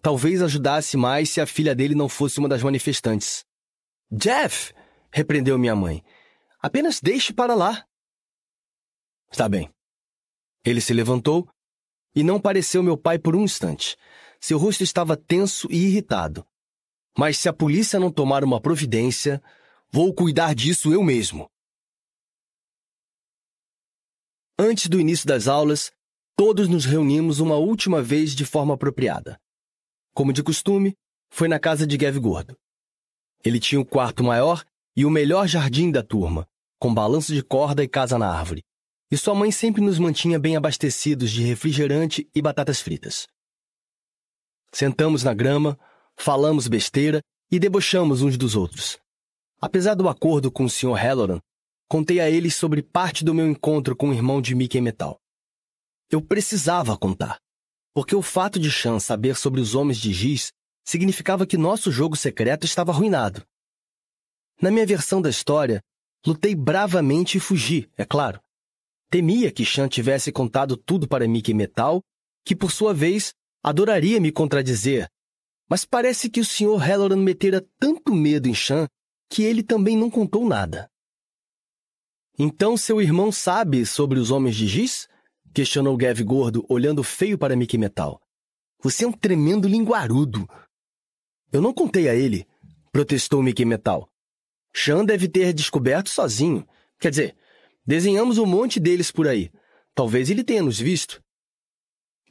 Talvez 0.00 0.40
ajudasse 0.40 0.96
mais 0.96 1.30
se 1.30 1.40
a 1.40 1.46
filha 1.46 1.74
dele 1.74 1.94
não 1.94 2.08
fosse 2.08 2.38
uma 2.38 2.48
das 2.48 2.62
manifestantes. 2.62 3.44
Jeff! 4.10 4.72
repreendeu 5.10 5.58
minha 5.58 5.74
mãe. 5.74 6.02
Apenas 6.60 7.00
deixe 7.00 7.32
para 7.32 7.54
lá. 7.54 7.86
Está 9.30 9.48
bem. 9.48 9.70
Ele 10.64 10.80
se 10.80 10.92
levantou 10.92 11.48
e 12.14 12.22
não 12.22 12.40
pareceu 12.40 12.82
meu 12.82 12.96
pai 12.96 13.18
por 13.18 13.36
um 13.36 13.42
instante. 13.42 13.96
Seu 14.40 14.58
rosto 14.58 14.82
estava 14.82 15.16
tenso 15.16 15.68
e 15.70 15.86
irritado. 15.86 16.46
Mas 17.16 17.38
se 17.38 17.48
a 17.48 17.52
polícia 17.52 17.98
não 17.98 18.10
tomar 18.10 18.44
uma 18.44 18.60
providência, 18.60 19.42
vou 19.90 20.12
cuidar 20.14 20.54
disso 20.54 20.92
eu 20.92 21.02
mesmo. 21.02 21.50
Antes 24.58 24.88
do 24.88 25.00
início 25.00 25.26
das 25.26 25.46
aulas, 25.46 25.92
todos 26.36 26.68
nos 26.68 26.84
reunimos 26.84 27.38
uma 27.38 27.56
última 27.56 28.02
vez 28.02 28.34
de 28.34 28.44
forma 28.44 28.74
apropriada. 28.74 29.40
Como 30.12 30.32
de 30.32 30.42
costume, 30.42 30.96
foi 31.30 31.46
na 31.46 31.60
casa 31.60 31.86
de 31.86 31.96
Gav 31.96 32.18
Gordo. 32.18 32.58
Ele 33.44 33.60
tinha 33.60 33.80
o 33.80 33.86
quarto 33.86 34.24
maior 34.24 34.64
e 34.98 35.06
o 35.06 35.10
melhor 35.10 35.46
jardim 35.46 35.90
da 35.90 36.02
turma, 36.02 36.46
com 36.78 36.92
balanço 36.92 37.32
de 37.32 37.42
corda 37.42 37.84
e 37.84 37.88
casa 37.88 38.18
na 38.18 38.28
árvore. 38.28 38.62
E 39.10 39.16
sua 39.16 39.34
mãe 39.34 39.52
sempre 39.52 39.80
nos 39.80 39.98
mantinha 39.98 40.38
bem 40.38 40.56
abastecidos 40.56 41.30
de 41.30 41.42
refrigerante 41.44 42.28
e 42.34 42.42
batatas 42.42 42.80
fritas. 42.80 43.26
Sentamos 44.72 45.22
na 45.22 45.32
grama, 45.32 45.78
falamos 46.18 46.66
besteira 46.66 47.22
e 47.50 47.58
debochamos 47.58 48.22
uns 48.22 48.36
dos 48.36 48.56
outros. 48.56 48.98
Apesar 49.60 49.94
do 49.94 50.08
acordo 50.08 50.50
com 50.50 50.64
o 50.64 50.68
Sr. 50.68 50.94
Halloran, 50.94 51.40
Contei 51.90 52.20
a 52.20 52.28
eles 52.28 52.54
sobre 52.54 52.82
parte 52.82 53.24
do 53.24 53.32
meu 53.32 53.48
encontro 53.48 53.96
com 53.96 54.10
o 54.10 54.12
irmão 54.12 54.42
de 54.42 54.54
Mickey 54.54 54.78
Metal. 54.78 55.18
Eu 56.10 56.20
precisava 56.20 56.98
contar, 56.98 57.38
porque 57.94 58.14
o 58.14 58.20
fato 58.20 58.58
de 58.58 58.70
Chan 58.70 58.98
saber 58.98 59.34
sobre 59.36 59.58
os 59.58 59.74
homens 59.74 59.96
de 59.96 60.12
Giz 60.12 60.52
significava 60.84 61.46
que 61.46 61.56
nosso 61.56 61.90
jogo 61.90 62.14
secreto 62.14 62.66
estava 62.66 62.92
arruinado. 62.92 63.42
Na 64.60 64.70
minha 64.70 64.84
versão 64.84 65.22
da 65.22 65.30
história, 65.30 65.80
lutei 66.26 66.54
bravamente 66.54 67.38
e 67.38 67.40
fugi, 67.40 67.88
é 67.96 68.04
claro. 68.04 68.40
Temia 69.08 69.52
que 69.52 69.64
Chan 69.64 69.88
tivesse 69.88 70.32
contado 70.32 70.76
tudo 70.76 71.06
para 71.06 71.28
Mickey 71.28 71.54
Metal, 71.54 72.02
que 72.44 72.56
por 72.56 72.72
sua 72.72 72.92
vez 72.92 73.32
adoraria 73.62 74.20
me 74.20 74.32
contradizer. 74.32 75.08
Mas 75.68 75.84
parece 75.84 76.28
que 76.28 76.40
o 76.40 76.44
Sr. 76.44 76.76
Halloran 76.76 77.22
metera 77.22 77.64
tanto 77.78 78.14
medo 78.14 78.48
em 78.48 78.54
Chan 78.54 78.88
que 79.30 79.42
ele 79.42 79.62
também 79.62 79.96
não 79.96 80.10
contou 80.10 80.46
nada. 80.46 80.90
Então 82.38 82.76
seu 82.76 83.00
irmão 83.00 83.30
sabe 83.30 83.84
sobre 83.86 84.18
os 84.18 84.30
homens 84.30 84.56
de 84.56 84.66
Giz? 84.66 85.08
Questionou 85.54 85.96
Gav 85.96 86.20
gordo, 86.22 86.64
olhando 86.68 87.02
feio 87.02 87.38
para 87.38 87.56
Mickey 87.56 87.78
Metal. 87.78 88.20
Você 88.82 89.04
é 89.04 89.08
um 89.08 89.12
tremendo 89.12 89.68
linguarudo. 89.68 90.48
Eu 91.52 91.60
não 91.60 91.72
contei 91.72 92.08
a 92.08 92.14
ele, 92.14 92.46
protestou 92.92 93.42
Mickey 93.42 93.64
Metal. 93.64 94.08
Chan 94.74 95.04
deve 95.04 95.28
ter 95.28 95.52
descoberto 95.52 96.08
sozinho. 96.08 96.66
Quer 96.98 97.10
dizer, 97.10 97.36
desenhamos 97.86 98.38
um 98.38 98.46
monte 98.46 98.78
deles 98.78 99.10
por 99.10 99.26
aí. 99.26 99.50
Talvez 99.94 100.30
ele 100.30 100.44
tenha 100.44 100.62
nos 100.62 100.78
visto. 100.78 101.22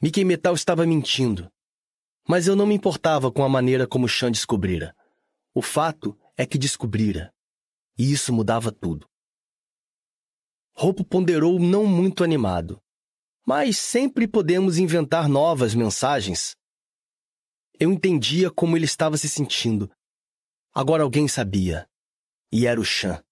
Mickey 0.00 0.24
Metal 0.24 0.54
estava 0.54 0.86
mentindo. 0.86 1.50
Mas 2.26 2.46
eu 2.46 2.54
não 2.54 2.66
me 2.66 2.74
importava 2.74 3.32
com 3.32 3.42
a 3.42 3.48
maneira 3.48 3.86
como 3.86 4.08
Chan 4.08 4.30
descobrira. 4.30 4.94
O 5.54 5.62
fato 5.62 6.18
é 6.36 6.46
que 6.46 6.58
descobrira. 6.58 7.32
E 7.98 8.12
isso 8.12 8.32
mudava 8.32 8.70
tudo. 8.70 9.08
Roupo 10.72 11.04
ponderou 11.04 11.58
não 11.58 11.84
muito 11.84 12.22
animado. 12.22 12.80
Mas 13.44 13.78
sempre 13.78 14.28
podemos 14.28 14.78
inventar 14.78 15.28
novas 15.28 15.74
mensagens. 15.74 16.54
Eu 17.80 17.90
entendia 17.90 18.50
como 18.50 18.76
ele 18.76 18.84
estava 18.84 19.16
se 19.16 19.28
sentindo. 19.28 19.90
Agora 20.72 21.02
alguém 21.02 21.26
sabia. 21.26 21.88
E 22.50 22.66
era 22.66 22.80
o 22.80 22.84
Chan. 22.84 23.22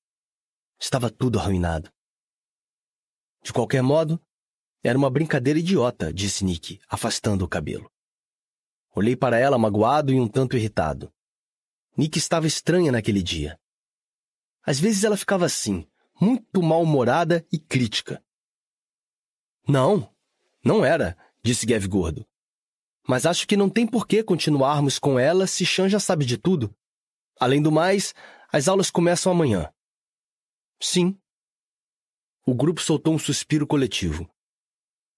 Estava 0.78 1.10
tudo 1.10 1.38
arruinado. 1.38 1.90
De 3.42 3.52
qualquer 3.52 3.82
modo, 3.82 4.20
era 4.82 4.98
uma 4.98 5.10
brincadeira 5.10 5.58
idiota, 5.58 6.12
disse 6.12 6.44
Nick, 6.44 6.80
afastando 6.88 7.44
o 7.44 7.48
cabelo. 7.48 7.90
Olhei 8.94 9.16
para 9.16 9.38
ela 9.38 9.58
magoado 9.58 10.12
e 10.12 10.20
um 10.20 10.28
tanto 10.28 10.56
irritado. 10.56 11.12
Nick 11.96 12.18
estava 12.18 12.46
estranha 12.46 12.92
naquele 12.92 13.22
dia. 13.22 13.58
Às 14.62 14.78
vezes 14.78 15.04
ela 15.04 15.16
ficava 15.16 15.46
assim, 15.46 15.86
muito 16.20 16.62
mal-humorada 16.62 17.46
e 17.52 17.58
crítica. 17.58 18.22
Não, 19.66 20.12
não 20.64 20.84
era, 20.84 21.16
disse 21.42 21.66
Gav 21.66 21.86
Gordo. 21.86 22.26
Mas 23.08 23.24
acho 23.24 23.46
que 23.46 23.56
não 23.56 23.70
tem 23.70 23.86
por 23.86 24.06
que 24.06 24.22
continuarmos 24.22 24.98
com 24.98 25.18
ela 25.18 25.46
se 25.46 25.64
Chan 25.64 25.88
já 25.88 26.00
sabe 26.00 26.24
de 26.24 26.36
tudo. 26.36 26.74
Além 27.38 27.62
do 27.62 27.70
mais, 27.70 28.14
as 28.56 28.68
aulas 28.68 28.90
começam 28.90 29.30
amanhã. 29.30 29.70
Sim. 30.80 31.18
O 32.46 32.54
grupo 32.54 32.80
soltou 32.80 33.14
um 33.14 33.18
suspiro 33.18 33.66
coletivo. 33.66 34.28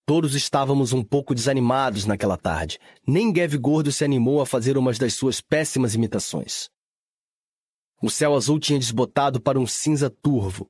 Todos 0.04 0.34
estávamos 0.34 0.92
um 0.92 1.04
pouco 1.04 1.34
desanimados 1.34 2.04
naquela 2.04 2.36
tarde. 2.36 2.78
Nem 3.06 3.32
Gav 3.32 3.54
Gordo 3.58 3.92
se 3.92 4.04
animou 4.04 4.40
a 4.40 4.46
fazer 4.46 4.76
uma 4.76 4.92
das 4.92 5.14
suas 5.14 5.40
péssimas 5.40 5.94
imitações. 5.94 6.68
O 8.02 8.10
céu 8.10 8.34
azul 8.34 8.58
tinha 8.58 8.78
desbotado 8.78 9.40
para 9.40 9.58
um 9.58 9.66
cinza 9.66 10.10
turvo, 10.10 10.68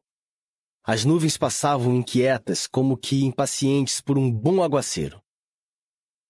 as 0.90 1.04
nuvens 1.04 1.36
passavam 1.36 1.94
inquietas, 1.94 2.66
como 2.66 2.96
que 2.96 3.24
impacientes 3.24 4.00
por 4.00 4.16
um 4.16 4.32
bom 4.32 4.62
aguaceiro. 4.62 5.22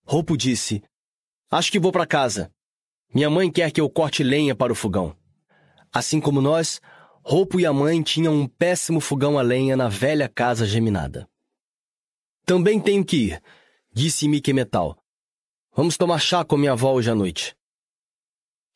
Roupo 0.04 0.36
disse: 0.36 0.82
Acho 1.50 1.70
que 1.70 1.78
vou 1.78 1.92
para 1.92 2.06
casa. 2.06 2.52
Minha 3.14 3.30
mãe 3.30 3.50
quer 3.50 3.70
que 3.70 3.80
eu 3.80 3.88
corte 3.88 4.22
lenha 4.22 4.54
para 4.54 4.72
o 4.72 4.76
fogão. 4.76 5.17
Assim 5.92 6.20
como 6.20 6.40
nós, 6.40 6.80
Roupo 7.22 7.60
e 7.60 7.66
a 7.66 7.72
mãe 7.74 8.02
tinham 8.02 8.34
um 8.34 8.46
péssimo 8.46 9.00
fogão 9.00 9.38
a 9.38 9.42
lenha 9.42 9.76
na 9.76 9.86
velha 9.86 10.30
casa 10.30 10.64
geminada. 10.64 11.28
Também 12.46 12.80
tenho 12.80 13.04
que 13.04 13.26
ir, 13.26 13.42
disse 13.92 14.26
Mickey 14.26 14.54
Metal. 14.54 14.96
Vamos 15.76 15.98
tomar 15.98 16.18
chá 16.20 16.42
com 16.42 16.56
minha 16.56 16.72
avó 16.72 16.94
hoje 16.94 17.10
à 17.10 17.14
noite. 17.14 17.54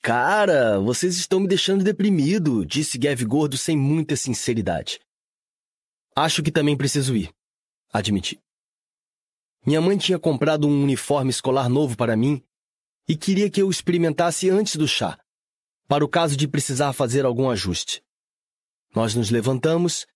Cara, 0.02 0.78
vocês 0.80 1.16
estão 1.16 1.40
me 1.40 1.48
deixando 1.48 1.82
deprimido, 1.82 2.66
disse 2.66 2.98
Gav 2.98 3.24
Gordo 3.24 3.56
sem 3.56 3.74
muita 3.74 4.16
sinceridade. 4.16 5.00
Acho 6.14 6.42
que 6.42 6.52
também 6.52 6.76
preciso 6.76 7.16
ir, 7.16 7.32
admiti. 7.90 8.38
Minha 9.64 9.80
mãe 9.80 9.96
tinha 9.96 10.18
comprado 10.18 10.68
um 10.68 10.82
uniforme 10.82 11.30
escolar 11.30 11.70
novo 11.70 11.96
para 11.96 12.16
mim 12.16 12.42
e 13.08 13.16
queria 13.16 13.48
que 13.48 13.62
eu 13.62 13.70
experimentasse 13.70 14.50
antes 14.50 14.76
do 14.76 14.86
chá, 14.86 15.18
para 15.92 16.06
o 16.06 16.08
caso 16.08 16.38
de 16.38 16.48
precisar 16.48 16.94
fazer 16.94 17.26
algum 17.26 17.50
ajuste. 17.50 18.02
Nós 18.96 19.14
nos 19.14 19.28
levantamos 19.28 20.06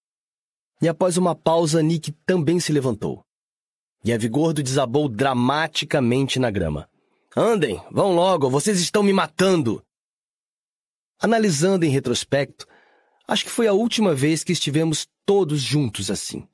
e, 0.81 0.89
após 0.89 1.19
uma 1.19 1.35
pausa, 1.35 1.83
Nick 1.83 2.13
também 2.25 2.59
se 2.59 2.73
levantou. 2.73 3.23
E 4.03 4.11
a 4.11 4.17
Vigordo 4.17 4.63
desabou 4.63 5.07
dramaticamente 5.07 6.39
na 6.39 6.51
grama. 6.51 6.89
Andem, 7.37 7.79
vão 7.91 8.15
logo, 8.15 8.49
vocês 8.49 8.81
estão 8.81 9.03
me 9.03 9.13
matando! 9.13 9.85
Analisando 11.21 11.85
em 11.85 11.91
retrospecto, 11.91 12.67
acho 13.29 13.45
que 13.45 13.51
foi 13.51 13.67
a 13.67 13.75
última 13.75 14.15
vez 14.15 14.43
que 14.43 14.53
estivemos 14.53 15.07
todos 15.27 15.61
juntos 15.61 16.11
assim. 16.11 16.49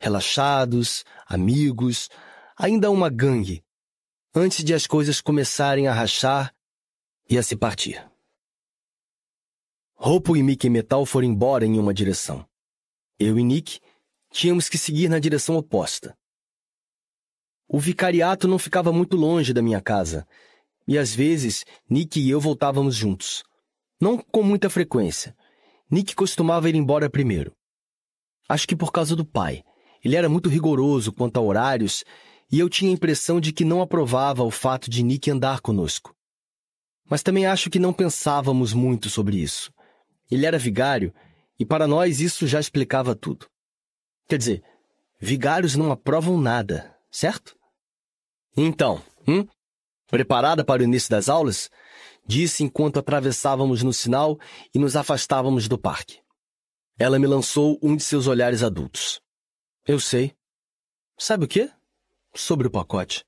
Relaxados, 0.00 1.04
amigos, 1.26 2.08
ainda 2.56 2.90
uma 2.90 3.10
gangue, 3.10 3.62
antes 4.34 4.64
de 4.64 4.72
as 4.72 4.86
coisas 4.86 5.20
começarem 5.20 5.88
a 5.88 5.92
rachar 5.92 6.54
e 7.28 7.36
a 7.36 7.42
se 7.42 7.54
partir. 7.54 8.10
Roupo 10.04 10.36
e 10.36 10.42
Mickey 10.42 10.68
Metal 10.68 11.06
foram 11.06 11.28
embora 11.28 11.64
em 11.64 11.78
uma 11.78 11.94
direção. 11.94 12.44
Eu 13.20 13.38
e 13.38 13.44
Nick 13.44 13.78
tínhamos 14.32 14.68
que 14.68 14.76
seguir 14.76 15.08
na 15.08 15.20
direção 15.20 15.56
oposta. 15.56 16.12
O 17.68 17.78
vicariato 17.78 18.48
não 18.48 18.58
ficava 18.58 18.92
muito 18.92 19.16
longe 19.16 19.52
da 19.52 19.62
minha 19.62 19.80
casa, 19.80 20.26
e 20.88 20.98
às 20.98 21.14
vezes 21.14 21.64
Nick 21.88 22.18
e 22.18 22.28
eu 22.28 22.40
voltávamos 22.40 22.96
juntos. 22.96 23.44
Não 24.00 24.18
com 24.18 24.42
muita 24.42 24.68
frequência. 24.68 25.36
Nick 25.88 26.16
costumava 26.16 26.68
ir 26.68 26.74
embora 26.74 27.08
primeiro. 27.08 27.54
Acho 28.48 28.66
que 28.66 28.74
por 28.74 28.90
causa 28.90 29.14
do 29.14 29.24
pai. 29.24 29.62
Ele 30.04 30.16
era 30.16 30.28
muito 30.28 30.48
rigoroso 30.48 31.12
quanto 31.12 31.36
a 31.36 31.40
horários 31.40 32.02
e 32.50 32.58
eu 32.58 32.68
tinha 32.68 32.90
a 32.90 32.94
impressão 32.94 33.40
de 33.40 33.52
que 33.52 33.64
não 33.64 33.80
aprovava 33.80 34.42
o 34.42 34.50
fato 34.50 34.90
de 34.90 35.00
Nick 35.04 35.30
andar 35.30 35.60
conosco. 35.60 36.12
Mas 37.08 37.22
também 37.22 37.46
acho 37.46 37.70
que 37.70 37.78
não 37.78 37.92
pensávamos 37.92 38.72
muito 38.72 39.08
sobre 39.08 39.36
isso. 39.36 39.72
Ele 40.32 40.46
era 40.46 40.58
vigário 40.58 41.14
e 41.58 41.66
para 41.66 41.86
nós 41.86 42.18
isso 42.18 42.46
já 42.46 42.58
explicava 42.58 43.14
tudo. 43.14 43.46
Quer 44.26 44.38
dizer, 44.38 44.64
vigários 45.20 45.76
não 45.76 45.92
aprovam 45.92 46.40
nada, 46.40 46.98
certo? 47.10 47.54
Então, 48.56 49.04
hum? 49.28 49.46
Preparada 50.06 50.64
para 50.64 50.80
o 50.80 50.84
início 50.84 51.10
das 51.10 51.28
aulas? 51.28 51.70
Disse 52.26 52.64
enquanto 52.64 52.98
atravessávamos 52.98 53.82
no 53.82 53.92
sinal 53.92 54.38
e 54.74 54.78
nos 54.78 54.96
afastávamos 54.96 55.68
do 55.68 55.76
parque. 55.76 56.22
Ela 56.98 57.18
me 57.18 57.26
lançou 57.26 57.78
um 57.82 57.94
de 57.94 58.02
seus 58.02 58.26
olhares 58.26 58.62
adultos. 58.62 59.20
Eu 59.86 60.00
sei. 60.00 60.34
Sabe 61.18 61.44
o 61.44 61.48
quê? 61.48 61.70
Sobre 62.34 62.68
o 62.68 62.70
pacote. 62.70 63.22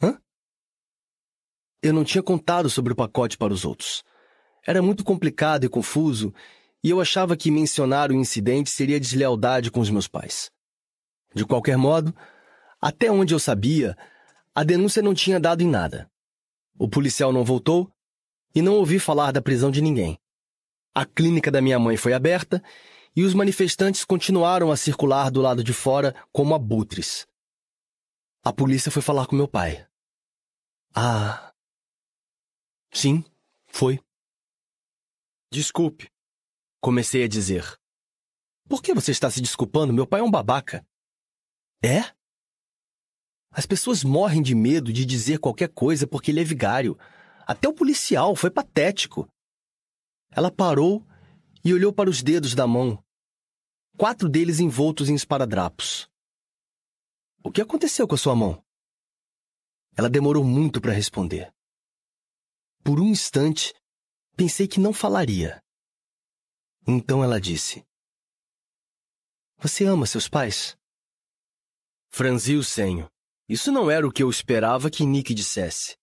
Hã? 0.00 0.22
Eu 1.82 1.92
não 1.92 2.04
tinha 2.04 2.22
contado 2.22 2.70
sobre 2.70 2.92
o 2.92 2.96
pacote 2.96 3.36
para 3.36 3.52
os 3.52 3.64
outros. 3.64 4.04
Era 4.66 4.80
muito 4.80 5.02
complicado 5.02 5.64
e 5.64 5.68
confuso, 5.68 6.32
e 6.82 6.90
eu 6.90 7.00
achava 7.00 7.36
que 7.36 7.50
mencionar 7.50 8.10
o 8.10 8.14
incidente 8.14 8.70
seria 8.70 9.00
deslealdade 9.00 9.70
com 9.70 9.80
os 9.80 9.90
meus 9.90 10.08
pais. 10.08 10.50
De 11.34 11.44
qualquer 11.44 11.76
modo, 11.76 12.14
até 12.80 13.10
onde 13.10 13.34
eu 13.34 13.38
sabia, 13.38 13.96
a 14.54 14.62
denúncia 14.62 15.02
não 15.02 15.14
tinha 15.14 15.40
dado 15.40 15.62
em 15.62 15.68
nada. 15.68 16.10
O 16.78 16.88
policial 16.88 17.32
não 17.32 17.44
voltou 17.44 17.90
e 18.54 18.60
não 18.60 18.74
ouvi 18.74 18.98
falar 18.98 19.32
da 19.32 19.40
prisão 19.40 19.70
de 19.70 19.80
ninguém. 19.80 20.18
A 20.94 21.06
clínica 21.06 21.50
da 21.50 21.62
minha 21.62 21.78
mãe 21.78 21.96
foi 21.96 22.12
aberta 22.12 22.62
e 23.14 23.22
os 23.22 23.34
manifestantes 23.34 24.04
continuaram 24.04 24.70
a 24.70 24.76
circular 24.76 25.30
do 25.30 25.40
lado 25.40 25.62
de 25.62 25.72
fora 25.72 26.14
como 26.32 26.54
abutres. 26.54 27.26
A 28.44 28.52
polícia 28.52 28.90
foi 28.90 29.00
falar 29.00 29.26
com 29.26 29.36
meu 29.36 29.48
pai. 29.48 29.86
Ah. 30.94 31.52
Sim, 32.90 33.24
foi. 33.68 34.00
Desculpe, 35.52 36.10
comecei 36.80 37.24
a 37.24 37.28
dizer. 37.28 37.78
Por 38.66 38.82
que 38.82 38.94
você 38.94 39.10
está 39.10 39.30
se 39.30 39.38
desculpando? 39.38 39.92
Meu 39.92 40.06
pai 40.06 40.20
é 40.20 40.22
um 40.22 40.30
babaca. 40.30 40.82
É? 41.84 42.00
As 43.50 43.66
pessoas 43.66 44.02
morrem 44.02 44.40
de 44.40 44.54
medo 44.54 44.90
de 44.90 45.04
dizer 45.04 45.38
qualquer 45.40 45.68
coisa 45.68 46.06
porque 46.06 46.30
ele 46.30 46.40
é 46.40 46.44
vigário. 46.44 46.98
Até 47.46 47.68
o 47.68 47.74
policial 47.74 48.34
foi 48.34 48.50
patético. 48.50 49.28
Ela 50.30 50.50
parou 50.50 51.06
e 51.62 51.74
olhou 51.74 51.92
para 51.92 52.08
os 52.08 52.22
dedos 52.22 52.54
da 52.54 52.66
mão. 52.66 53.04
Quatro 53.98 54.30
deles 54.30 54.58
envoltos 54.58 55.10
em 55.10 55.14
esparadrapos. 55.14 56.08
O 57.44 57.52
que 57.52 57.60
aconteceu 57.60 58.08
com 58.08 58.14
a 58.14 58.18
sua 58.18 58.34
mão? 58.34 58.64
Ela 59.98 60.08
demorou 60.08 60.44
muito 60.44 60.80
para 60.80 60.94
responder. 60.94 61.52
Por 62.82 62.98
um 62.98 63.08
instante, 63.08 63.74
Pensei 64.42 64.66
que 64.66 64.80
não 64.80 64.92
falaria. 64.92 65.62
Então 66.84 67.22
ela 67.22 67.40
disse: 67.40 67.86
Você 69.58 69.84
ama 69.84 70.04
seus 70.04 70.28
pais? 70.28 70.76
Franzi 72.10 72.56
o 72.56 72.64
senho. 72.64 73.08
Isso 73.48 73.70
não 73.70 73.88
era 73.88 74.04
o 74.04 74.10
que 74.10 74.20
eu 74.20 74.28
esperava 74.28 74.90
que 74.90 75.06
Nick 75.06 75.32
dissesse. 75.32 75.96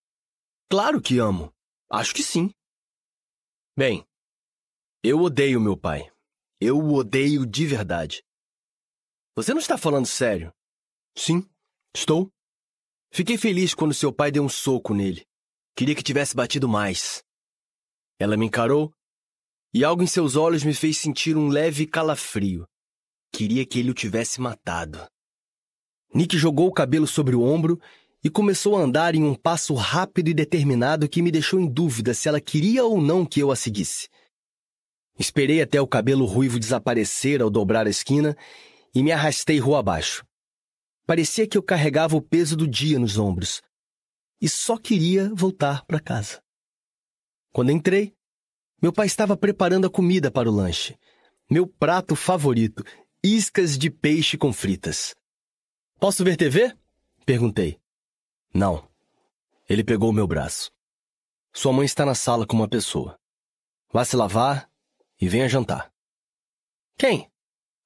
Claro 0.70 1.02
que 1.02 1.18
amo. 1.18 1.52
Acho 1.90 2.14
que 2.14 2.22
sim. 2.22 2.50
Bem, 3.76 4.08
eu 5.04 5.20
odeio 5.20 5.60
meu 5.60 5.76
pai. 5.76 6.10
Eu 6.58 6.78
o 6.78 6.94
odeio 6.94 7.44
de 7.44 7.66
verdade. 7.66 8.24
Você 9.36 9.52
não 9.52 9.60
está 9.60 9.76
falando 9.76 10.06
sério? 10.06 10.50
Sim, 11.14 11.46
estou. 11.94 12.32
Fiquei 13.12 13.36
feliz 13.36 13.74
quando 13.74 13.92
seu 13.92 14.10
pai 14.10 14.32
deu 14.32 14.42
um 14.42 14.48
soco 14.48 14.94
nele. 14.94 15.26
Queria 15.76 15.94
que 15.94 16.02
tivesse 16.02 16.34
batido 16.34 16.66
mais. 16.66 17.22
Ela 18.20 18.36
me 18.36 18.44
encarou 18.44 18.92
e 19.72 19.82
algo 19.82 20.02
em 20.02 20.06
seus 20.06 20.36
olhos 20.36 20.62
me 20.62 20.74
fez 20.74 20.98
sentir 20.98 21.38
um 21.38 21.48
leve 21.48 21.86
calafrio. 21.86 22.66
Queria 23.32 23.64
que 23.64 23.78
ele 23.78 23.90
o 23.90 23.94
tivesse 23.94 24.42
matado. 24.42 25.06
Nick 26.14 26.36
jogou 26.36 26.68
o 26.68 26.72
cabelo 26.72 27.06
sobre 27.06 27.34
o 27.34 27.42
ombro 27.42 27.80
e 28.22 28.28
começou 28.28 28.76
a 28.76 28.82
andar 28.82 29.14
em 29.14 29.24
um 29.24 29.34
passo 29.34 29.72
rápido 29.72 30.28
e 30.28 30.34
determinado 30.34 31.08
que 31.08 31.22
me 31.22 31.30
deixou 31.30 31.58
em 31.58 31.66
dúvida 31.66 32.12
se 32.12 32.28
ela 32.28 32.42
queria 32.42 32.84
ou 32.84 33.00
não 33.00 33.24
que 33.24 33.40
eu 33.40 33.50
a 33.50 33.56
seguisse. 33.56 34.06
Esperei 35.18 35.62
até 35.62 35.80
o 35.80 35.86
cabelo 35.86 36.26
ruivo 36.26 36.58
desaparecer 36.58 37.40
ao 37.40 37.48
dobrar 37.48 37.86
a 37.86 37.90
esquina 37.90 38.36
e 38.94 39.02
me 39.02 39.12
arrastei 39.12 39.58
rua 39.58 39.78
abaixo. 39.78 40.26
Parecia 41.06 41.46
que 41.46 41.56
eu 41.56 41.62
carregava 41.62 42.16
o 42.16 42.22
peso 42.22 42.54
do 42.54 42.68
dia 42.68 42.98
nos 42.98 43.16
ombros 43.16 43.62
e 44.42 44.48
só 44.48 44.76
queria 44.76 45.32
voltar 45.34 45.86
para 45.86 46.00
casa. 46.00 46.42
Quando 47.52 47.72
entrei, 47.72 48.14
meu 48.80 48.92
pai 48.92 49.06
estava 49.06 49.36
preparando 49.36 49.86
a 49.86 49.90
comida 49.90 50.30
para 50.30 50.48
o 50.48 50.52
lanche. 50.54 50.98
Meu 51.50 51.66
prato 51.66 52.14
favorito, 52.14 52.84
iscas 53.22 53.76
de 53.76 53.90
peixe 53.90 54.38
com 54.38 54.52
fritas. 54.52 55.14
Posso 55.98 56.24
ver 56.24 56.36
TV? 56.36 56.74
Perguntei. 57.26 57.78
Não. 58.54 58.88
Ele 59.68 59.84
pegou 59.84 60.12
meu 60.12 60.26
braço. 60.26 60.70
Sua 61.52 61.72
mãe 61.72 61.84
está 61.84 62.06
na 62.06 62.14
sala 62.14 62.46
com 62.46 62.56
uma 62.56 62.68
pessoa. 62.68 63.18
Vá 63.92 64.04
se 64.04 64.16
lavar 64.16 64.70
e 65.20 65.28
venha 65.28 65.48
jantar. 65.48 65.92
Quem? 66.96 67.30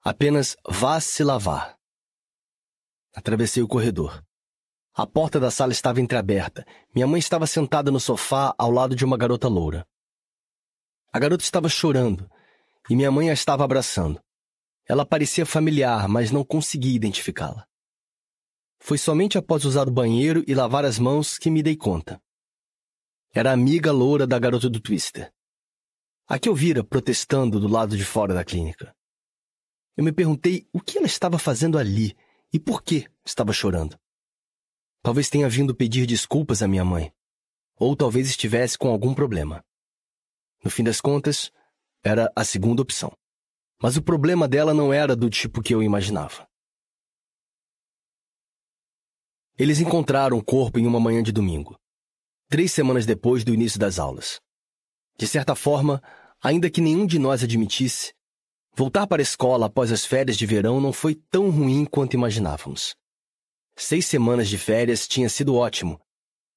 Apenas 0.02 0.56
vá 0.68 1.00
se 1.00 1.24
lavar. 1.24 1.78
Atravessei 3.14 3.62
o 3.62 3.68
corredor. 3.68 4.22
A 4.96 5.08
porta 5.08 5.40
da 5.40 5.50
sala 5.50 5.72
estava 5.72 6.00
entreaberta. 6.00 6.64
Minha 6.94 7.08
mãe 7.08 7.18
estava 7.18 7.48
sentada 7.48 7.90
no 7.90 7.98
sofá 7.98 8.54
ao 8.56 8.70
lado 8.70 8.94
de 8.94 9.04
uma 9.04 9.16
garota 9.16 9.48
loura. 9.48 9.84
A 11.12 11.18
garota 11.18 11.42
estava 11.42 11.68
chorando 11.68 12.30
e 12.88 12.94
minha 12.94 13.10
mãe 13.10 13.28
a 13.28 13.32
estava 13.32 13.64
abraçando. 13.64 14.22
Ela 14.86 15.04
parecia 15.04 15.44
familiar, 15.44 16.06
mas 16.06 16.30
não 16.30 16.44
conseguia 16.44 16.94
identificá-la. 16.94 17.66
Foi 18.78 18.96
somente 18.96 19.36
após 19.36 19.64
usar 19.64 19.88
o 19.88 19.92
banheiro 19.92 20.44
e 20.46 20.54
lavar 20.54 20.84
as 20.84 20.96
mãos 20.96 21.38
que 21.38 21.50
me 21.50 21.60
dei 21.60 21.74
conta. 21.74 22.22
Era 23.32 23.50
a 23.50 23.54
amiga 23.54 23.90
loura 23.90 24.28
da 24.28 24.38
garota 24.38 24.70
do 24.70 24.78
Twister. 24.78 25.32
A 26.28 26.38
que 26.38 26.48
eu 26.48 26.54
vira 26.54 26.84
protestando 26.84 27.58
do 27.58 27.66
lado 27.66 27.96
de 27.96 28.04
fora 28.04 28.32
da 28.32 28.44
clínica. 28.44 28.94
Eu 29.96 30.04
me 30.04 30.12
perguntei 30.12 30.68
o 30.72 30.80
que 30.80 30.98
ela 30.98 31.06
estava 31.08 31.36
fazendo 31.36 31.78
ali 31.78 32.16
e 32.52 32.60
por 32.60 32.80
que 32.80 33.08
estava 33.24 33.52
chorando. 33.52 33.98
Talvez 35.04 35.28
tenha 35.28 35.46
vindo 35.50 35.74
pedir 35.74 36.06
desculpas 36.06 36.62
à 36.62 36.66
minha 36.66 36.82
mãe. 36.82 37.12
ou 37.76 37.94
talvez 37.94 38.26
estivesse 38.26 38.78
com 38.78 38.88
algum 38.88 39.12
problema. 39.12 39.62
No 40.64 40.70
fim 40.70 40.82
das 40.82 40.98
contas, 40.98 41.50
era 42.02 42.32
a 42.34 42.42
segunda 42.42 42.80
opção. 42.80 43.12
Mas 43.82 43.98
o 43.98 44.02
problema 44.02 44.48
dela 44.48 44.72
não 44.72 44.94
era 44.94 45.14
do 45.14 45.28
tipo 45.28 45.60
que 45.60 45.74
eu 45.74 45.82
imaginava. 45.82 46.48
Eles 49.58 49.78
encontraram 49.78 50.38
o 50.38 50.42
corpo 50.42 50.78
em 50.78 50.86
uma 50.86 50.98
manhã 50.98 51.22
de 51.22 51.32
domingo, 51.32 51.78
três 52.48 52.72
semanas 52.72 53.04
depois 53.04 53.44
do 53.44 53.52
início 53.52 53.78
das 53.78 53.98
aulas. 53.98 54.40
De 55.18 55.26
certa 55.26 55.54
forma, 55.54 56.02
ainda 56.42 56.70
que 56.70 56.80
nenhum 56.80 57.04
de 57.04 57.18
nós 57.18 57.42
admitisse, 57.42 58.14
voltar 58.74 59.06
para 59.06 59.20
a 59.20 59.28
escola 59.28 59.66
após 59.66 59.92
as 59.92 60.06
férias 60.06 60.38
de 60.38 60.46
verão 60.46 60.80
não 60.80 60.94
foi 60.94 61.14
tão 61.14 61.50
ruim 61.50 61.84
quanto 61.84 62.14
imaginávamos. 62.14 62.96
Seis 63.76 64.06
semanas 64.06 64.48
de 64.48 64.56
férias 64.56 65.08
tinha 65.08 65.28
sido 65.28 65.56
ótimo, 65.56 66.00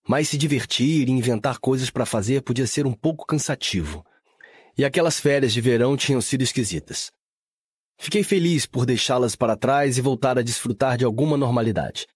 mas 0.07 0.29
se 0.29 0.37
divertir 0.37 1.09
e 1.09 1.11
inventar 1.11 1.59
coisas 1.59 1.89
para 1.89 2.05
fazer 2.05 2.41
podia 2.41 2.67
ser 2.67 2.85
um 2.85 2.93
pouco 2.93 3.25
cansativo. 3.25 4.05
E 4.77 4.85
aquelas 4.85 5.19
férias 5.19 5.51
de 5.51 5.59
verão 5.59 5.97
tinham 5.97 6.21
sido 6.21 6.43
esquisitas. 6.43 7.11
Fiquei 7.97 8.23
feliz 8.23 8.65
por 8.65 8.85
deixá-las 8.85 9.35
para 9.35 9.57
trás 9.57 9.97
e 9.97 10.01
voltar 10.01 10.37
a 10.37 10.43
desfrutar 10.43 10.97
de 10.97 11.03
alguma 11.03 11.35
normalidade. 11.35 12.07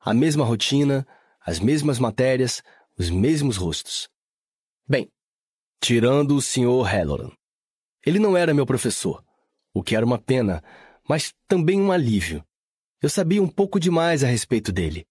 A 0.00 0.14
mesma 0.14 0.44
rotina, 0.44 1.06
as 1.44 1.58
mesmas 1.58 1.98
matérias, 1.98 2.62
os 2.96 3.10
mesmos 3.10 3.56
rostos. 3.56 4.08
Bem, 4.88 5.08
tirando 5.80 6.36
o 6.36 6.40
Sr. 6.40 6.84
Halloran. 6.84 7.32
Ele 8.06 8.20
não 8.20 8.36
era 8.36 8.54
meu 8.54 8.64
professor, 8.64 9.24
o 9.74 9.82
que 9.82 9.96
era 9.96 10.06
uma 10.06 10.18
pena, 10.18 10.62
mas 11.08 11.34
também 11.48 11.80
um 11.80 11.90
alívio. 11.90 12.44
Eu 13.02 13.10
sabia 13.10 13.42
um 13.42 13.48
pouco 13.48 13.80
demais 13.80 14.22
a 14.22 14.26
respeito 14.26 14.70
dele. 14.70 15.04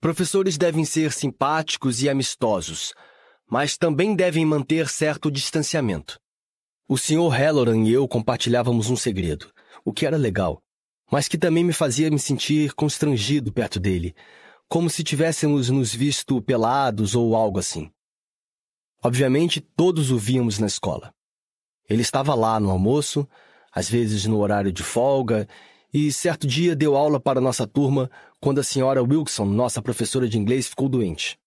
Professores 0.00 0.58
devem 0.58 0.84
ser 0.84 1.12
simpáticos 1.12 2.02
e 2.02 2.08
amistosos, 2.08 2.92
mas 3.48 3.78
também 3.78 4.16
devem 4.16 4.44
manter 4.44 4.88
certo 4.88 5.30
distanciamento. 5.30 6.18
O 6.88 6.98
Sr. 6.98 7.30
Halloran 7.30 7.84
e 7.84 7.92
eu 7.92 8.08
compartilhávamos 8.08 8.90
um 8.90 8.96
segredo, 8.96 9.52
o 9.84 9.92
que 9.92 10.04
era 10.04 10.16
legal 10.16 10.60
mas 11.12 11.28
que 11.28 11.36
também 11.36 11.62
me 11.62 11.74
fazia 11.74 12.10
me 12.10 12.18
sentir 12.18 12.72
constrangido 12.72 13.52
perto 13.52 13.78
dele, 13.78 14.16
como 14.66 14.88
se 14.88 15.04
tivéssemos 15.04 15.68
nos 15.68 15.94
visto 15.94 16.40
pelados 16.40 17.14
ou 17.14 17.36
algo 17.36 17.58
assim. 17.58 17.92
Obviamente, 19.04 19.60
todos 19.60 20.10
o 20.10 20.16
víamos 20.16 20.58
na 20.58 20.66
escola. 20.66 21.12
Ele 21.86 22.00
estava 22.00 22.34
lá 22.34 22.58
no 22.58 22.70
almoço, 22.70 23.28
às 23.70 23.90
vezes 23.90 24.24
no 24.24 24.38
horário 24.38 24.72
de 24.72 24.82
folga, 24.82 25.46
e 25.92 26.10
certo 26.10 26.46
dia 26.46 26.74
deu 26.74 26.96
aula 26.96 27.20
para 27.20 27.40
nossa 27.40 27.66
turma 27.66 28.10
quando 28.40 28.60
a 28.60 28.64
senhora 28.64 29.02
Wilson, 29.02 29.44
nossa 29.44 29.82
professora 29.82 30.28
de 30.28 30.38
inglês, 30.38 30.66
ficou 30.66 30.88
doente. 30.88 31.38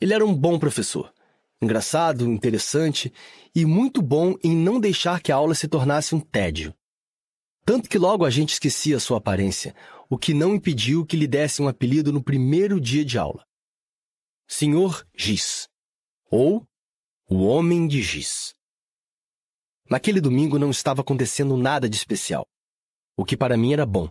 Ele 0.00 0.12
era 0.12 0.24
um 0.24 0.34
bom 0.34 0.58
professor, 0.58 1.12
engraçado, 1.60 2.28
interessante 2.28 3.12
e 3.54 3.64
muito 3.64 4.02
bom 4.02 4.34
em 4.44 4.54
não 4.54 4.78
deixar 4.78 5.22
que 5.22 5.32
a 5.32 5.36
aula 5.36 5.54
se 5.54 5.66
tornasse 5.66 6.14
um 6.14 6.20
tédio. 6.20 6.74
Tanto 7.64 7.88
que 7.88 7.98
logo 7.98 8.24
a 8.24 8.30
gente 8.30 8.52
esquecia 8.52 9.00
sua 9.00 9.18
aparência, 9.18 9.74
o 10.10 10.18
que 10.18 10.34
não 10.34 10.56
impediu 10.56 11.06
que 11.06 11.16
lhe 11.16 11.26
desse 11.26 11.62
um 11.62 11.68
apelido 11.68 12.12
no 12.12 12.22
primeiro 12.22 12.80
dia 12.80 13.04
de 13.04 13.16
aula. 13.16 13.46
Senhor 14.46 15.06
Giz, 15.16 15.68
ou 16.30 16.66
o 17.30 17.44
Homem 17.44 17.88
de 17.88 18.02
Giz. 18.02 18.52
Naquele 19.88 20.20
domingo 20.20 20.58
não 20.58 20.70
estava 20.70 21.00
acontecendo 21.00 21.56
nada 21.56 21.88
de 21.88 21.96
especial, 21.96 22.46
o 23.16 23.24
que 23.24 23.36
para 23.36 23.56
mim 23.56 23.72
era 23.72 23.86
bom. 23.86 24.08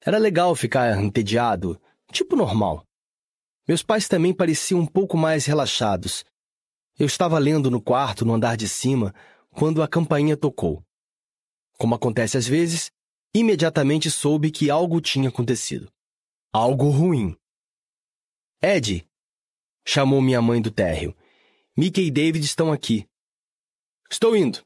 Era 0.00 0.18
legal 0.18 0.54
ficar 0.54 1.02
entediado, 1.02 1.80
tipo 2.12 2.36
normal. 2.36 2.86
Meus 3.66 3.82
pais 3.82 4.06
também 4.06 4.34
pareciam 4.34 4.80
um 4.80 4.86
pouco 4.86 5.16
mais 5.16 5.46
relaxados. 5.46 6.24
Eu 6.98 7.06
estava 7.06 7.38
lendo 7.38 7.70
no 7.70 7.80
quarto, 7.80 8.24
no 8.24 8.34
andar 8.34 8.56
de 8.56 8.68
cima, 8.68 9.14
quando 9.50 9.82
a 9.82 9.88
campainha 9.88 10.36
tocou. 10.36 10.84
Como 11.78 11.94
acontece 11.94 12.36
às 12.36 12.46
vezes, 12.46 12.90
imediatamente 13.34 14.10
soube 14.10 14.50
que 14.50 14.70
algo 14.70 15.00
tinha 15.00 15.28
acontecido. 15.28 15.90
Algo 16.52 16.90
ruim. 16.90 17.36
Ed, 18.62 19.06
chamou 19.84 20.20
minha 20.22 20.40
mãe 20.40 20.60
do 20.60 20.70
térreo. 20.70 21.16
Mickey 21.76 22.06
e 22.06 22.10
David 22.10 22.44
estão 22.44 22.72
aqui. 22.72 23.08
Estou 24.10 24.36
indo. 24.36 24.64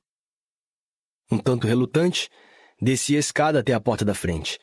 Um 1.31 1.39
tanto 1.39 1.67
relutante, 1.67 2.29
desci 2.81 3.17
a 3.17 3.19
escada 3.19 3.61
até 3.61 3.73
a 3.73 3.81
porta 3.81 4.05
da 4.05 4.15
frente. 4.15 4.59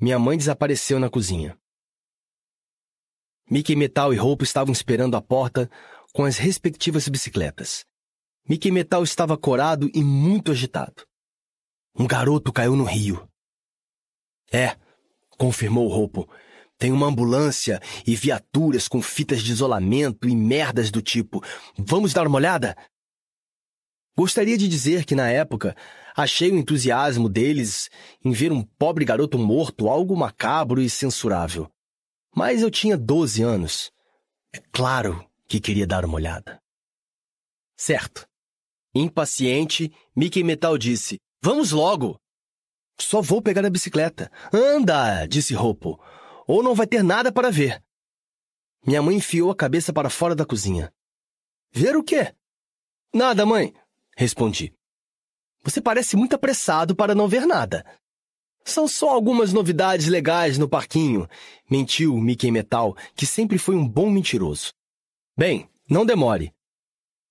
Minha 0.00 0.18
mãe 0.18 0.36
desapareceu 0.36 0.98
na 0.98 1.10
cozinha. 1.10 1.58
Mickey 3.50 3.74
Metal 3.74 4.12
e 4.12 4.16
Roupa 4.16 4.44
estavam 4.44 4.72
esperando 4.72 5.16
a 5.16 5.22
porta 5.22 5.70
com 6.12 6.24
as 6.24 6.36
respectivas 6.36 7.08
bicicletas. 7.08 7.84
Mickey 8.48 8.70
Metal 8.70 9.02
estava 9.02 9.36
corado 9.36 9.90
e 9.94 10.02
muito 10.02 10.52
agitado. 10.52 11.06
Um 11.98 12.06
garoto 12.06 12.52
caiu 12.52 12.76
no 12.76 12.84
rio. 12.84 13.28
É, 14.52 14.76
confirmou 15.36 15.86
o 15.86 15.92
Roupo. 15.92 16.28
Tem 16.78 16.92
uma 16.92 17.06
ambulância 17.06 17.80
e 18.06 18.14
viaturas 18.14 18.86
com 18.86 19.02
fitas 19.02 19.42
de 19.42 19.50
isolamento 19.50 20.28
e 20.28 20.36
merdas 20.36 20.90
do 20.90 21.02
tipo. 21.02 21.42
Vamos 21.76 22.12
dar 22.12 22.26
uma 22.26 22.36
olhada? 22.36 22.76
Gostaria 24.16 24.56
de 24.56 24.68
dizer 24.68 25.04
que, 25.04 25.14
na 25.14 25.28
época, 25.28 25.76
achei 26.18 26.50
o 26.50 26.56
entusiasmo 26.56 27.28
deles 27.28 27.88
em 28.24 28.32
ver 28.32 28.50
um 28.50 28.60
pobre 28.60 29.04
garoto 29.04 29.38
morto 29.38 29.88
algo 29.88 30.16
macabro 30.16 30.82
e 30.82 30.90
censurável. 30.90 31.70
Mas 32.34 32.60
eu 32.60 32.70
tinha 32.70 32.96
12 32.96 33.40
anos. 33.42 33.92
É 34.52 34.60
claro 34.72 35.24
que 35.46 35.60
queria 35.60 35.86
dar 35.86 36.04
uma 36.04 36.16
olhada. 36.16 36.60
Certo. 37.76 38.26
Impaciente, 38.92 39.92
Mickey 40.16 40.42
Metal 40.42 40.76
disse: 40.76 41.20
Vamos 41.40 41.70
logo! 41.70 42.18
Só 43.00 43.22
vou 43.22 43.40
pegar 43.40 43.64
a 43.64 43.70
bicicleta. 43.70 44.28
Anda! 44.52 45.24
disse 45.24 45.54
Roupo. 45.54 46.02
Ou 46.48 46.64
não 46.64 46.74
vai 46.74 46.88
ter 46.88 47.04
nada 47.04 47.30
para 47.30 47.48
ver. 47.48 47.80
Minha 48.84 49.00
mãe 49.00 49.16
enfiou 49.16 49.52
a 49.52 49.56
cabeça 49.56 49.92
para 49.92 50.10
fora 50.10 50.34
da 50.34 50.44
cozinha. 50.44 50.92
Ver 51.70 51.96
o 51.96 52.02
quê? 52.02 52.34
Nada, 53.14 53.46
mãe, 53.46 53.72
respondi. 54.16 54.77
Você 55.68 55.82
parece 55.82 56.16
muito 56.16 56.34
apressado 56.34 56.96
para 56.96 57.14
não 57.14 57.28
ver 57.28 57.44
nada. 57.44 57.84
São 58.64 58.88
só 58.88 59.10
algumas 59.10 59.52
novidades 59.52 60.06
legais 60.06 60.56
no 60.56 60.66
parquinho, 60.66 61.28
mentiu 61.70 62.16
Mickey 62.16 62.50
Metal, 62.50 62.96
que 63.14 63.26
sempre 63.26 63.58
foi 63.58 63.76
um 63.76 63.86
bom 63.86 64.08
mentiroso. 64.08 64.72
Bem, 65.36 65.68
não 65.86 66.06
demore. 66.06 66.54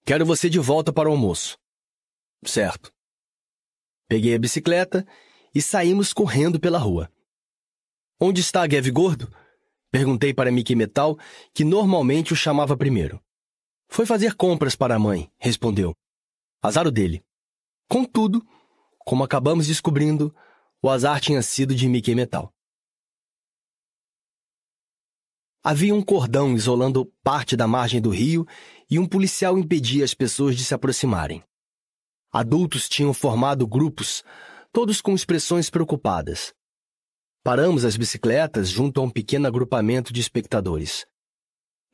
Quero 0.05 0.23
você 0.23 0.51
de 0.51 0.59
volta 0.59 0.93
para 0.93 1.09
o 1.09 1.13
almoço. 1.13 1.57
Certo. 2.45 2.93
Peguei 4.07 4.35
a 4.35 4.39
bicicleta 4.39 5.03
e 5.53 5.59
saímos 5.59 6.13
correndo 6.13 6.59
pela 6.59 6.77
rua. 6.77 7.11
Onde 8.21 8.41
está 8.41 8.67
Gav 8.67 8.87
Gordo? 8.91 9.33
Perguntei 9.89 10.31
para 10.31 10.51
Mickey 10.51 10.75
Metal, 10.75 11.17
que 11.55 11.63
normalmente 11.63 12.33
o 12.33 12.35
chamava 12.35 12.77
primeiro. 12.77 13.19
Foi 13.87 14.05
fazer 14.05 14.35
compras 14.35 14.75
para 14.75 14.93
a 14.93 14.99
mãe, 14.99 15.27
respondeu. 15.39 15.95
Azar 16.61 16.85
o 16.85 16.91
dele. 16.91 17.25
Contudo, 17.89 18.45
como 18.99 19.23
acabamos 19.23 19.67
descobrindo, 19.67 20.35
o 20.81 20.89
azar 20.89 21.21
tinha 21.21 21.41
sido 21.41 21.73
de 21.73 21.87
Mickey 21.87 22.13
Metal. 22.13 22.53
Havia 25.63 25.93
um 25.93 26.01
cordão 26.01 26.55
isolando 26.55 27.05
parte 27.23 27.55
da 27.55 27.67
margem 27.67 28.01
do 28.01 28.09
rio 28.09 28.45
e 28.89 28.99
um 28.99 29.07
policial 29.07 29.57
impedia 29.57 30.03
as 30.05 30.13
pessoas 30.13 30.55
de 30.55 30.63
se 30.63 30.73
aproximarem. 30.73 31.43
Adultos 32.31 32.87
tinham 32.87 33.13
formado 33.13 33.65
grupos, 33.65 34.23
todos 34.71 35.01
com 35.01 35.13
expressões 35.13 35.69
preocupadas. 35.69 36.53
Paramos 37.43 37.85
as 37.85 37.95
bicicletas 37.95 38.69
junto 38.69 38.99
a 38.99 39.03
um 39.03 39.09
pequeno 39.09 39.47
agrupamento 39.47 40.11
de 40.11 40.19
espectadores. 40.19 41.05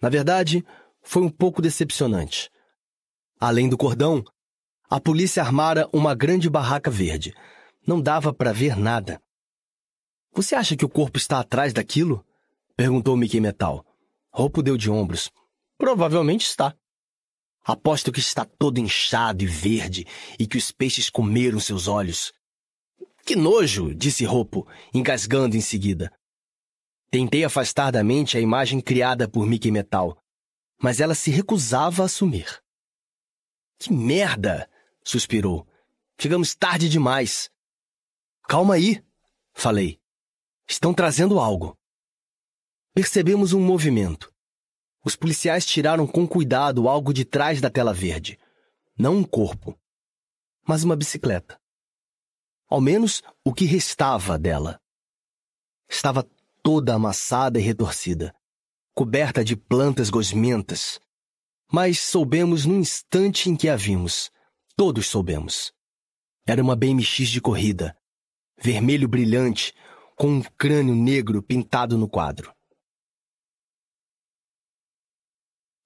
Na 0.01 0.09
verdade, 0.09 0.65
foi 1.01 1.21
um 1.21 1.29
pouco 1.29 1.61
decepcionante. 1.61 2.49
Além 3.39 3.69
do 3.69 3.77
cordão, 3.77 4.23
a 4.93 4.99
polícia 5.01 5.41
armara 5.41 5.89
uma 5.91 6.13
grande 6.13 6.47
barraca 6.47 6.91
verde. 6.91 7.33
Não 7.83 7.99
dava 7.99 8.31
para 8.31 8.53
ver 8.53 8.77
nada. 8.77 9.19
Você 10.31 10.53
acha 10.53 10.75
que 10.75 10.85
o 10.85 10.89
corpo 10.89 11.17
está 11.17 11.39
atrás 11.39 11.73
daquilo? 11.73 12.23
perguntou 12.77 13.17
Mickey 13.17 13.39
Metal. 13.39 13.83
Roupo 14.31 14.61
deu 14.61 14.77
de 14.77 14.91
ombros. 14.91 15.31
Provavelmente 15.79 16.45
está. 16.45 16.77
Aposto 17.65 18.11
que 18.11 18.19
está 18.19 18.45
todo 18.45 18.77
inchado 18.77 19.41
e 19.43 19.47
verde 19.47 20.05
e 20.37 20.45
que 20.45 20.59
os 20.59 20.71
peixes 20.71 21.09
comeram 21.09 21.59
seus 21.59 21.87
olhos. 21.87 22.31
Que 23.25 23.35
nojo, 23.35 23.95
disse 23.95 24.23
Ropo, 24.25 24.67
engasgando 24.93 25.57
em 25.57 25.61
seguida. 25.61 26.13
Tentei 27.09 27.43
afastar 27.43 27.89
da 27.89 28.03
mente 28.03 28.37
a 28.37 28.39
imagem 28.39 28.79
criada 28.79 29.27
por 29.27 29.47
Mickey 29.47 29.71
Metal, 29.71 30.15
mas 30.79 30.99
ela 30.99 31.15
se 31.15 31.31
recusava 31.31 32.03
a 32.03 32.05
assumir. 32.05 32.61
Que 33.79 33.91
merda! 33.91 34.69
Suspirou. 35.03 35.67
Chegamos 36.19 36.55
tarde 36.55 36.87
demais. 36.87 37.49
Calma 38.47 38.75
aí, 38.75 39.03
falei. 39.53 39.99
Estão 40.67 40.93
trazendo 40.93 41.39
algo. 41.39 41.77
Percebemos 42.93 43.53
um 43.53 43.61
movimento. 43.61 44.33
Os 45.03 45.15
policiais 45.15 45.65
tiraram 45.65 46.07
com 46.07 46.27
cuidado 46.27 46.87
algo 46.87 47.13
de 47.13 47.25
trás 47.25 47.59
da 47.59 47.69
tela 47.69 47.93
verde. 47.93 48.39
Não 48.97 49.17
um 49.17 49.23
corpo, 49.23 49.77
mas 50.65 50.83
uma 50.83 50.95
bicicleta. 50.95 51.59
Ao 52.69 52.79
menos 52.79 53.21
o 53.43 53.53
que 53.53 53.65
restava 53.65 54.37
dela. 54.37 54.79
Estava 55.89 56.25
toda 56.61 56.93
amassada 56.93 57.59
e 57.59 57.61
retorcida, 57.61 58.33
coberta 58.93 59.43
de 59.43 59.55
plantas 59.55 60.09
gosmentas. 60.09 60.99
Mas 61.71 61.99
soubemos 61.99 62.65
no 62.65 62.75
instante 62.75 63.49
em 63.49 63.55
que 63.55 63.67
a 63.67 63.75
vimos. 63.75 64.31
Todos 64.75 65.05
soubemos. 65.05 65.71
Era 66.47 66.61
uma 66.61 66.75
BMX 66.75 67.29
de 67.29 67.39
corrida, 67.39 67.95
vermelho 68.57 69.07
brilhante, 69.07 69.71
com 70.15 70.27
um 70.27 70.41
crânio 70.57 70.95
negro 70.95 71.43
pintado 71.43 71.95
no 71.95 72.09
quadro. 72.09 72.51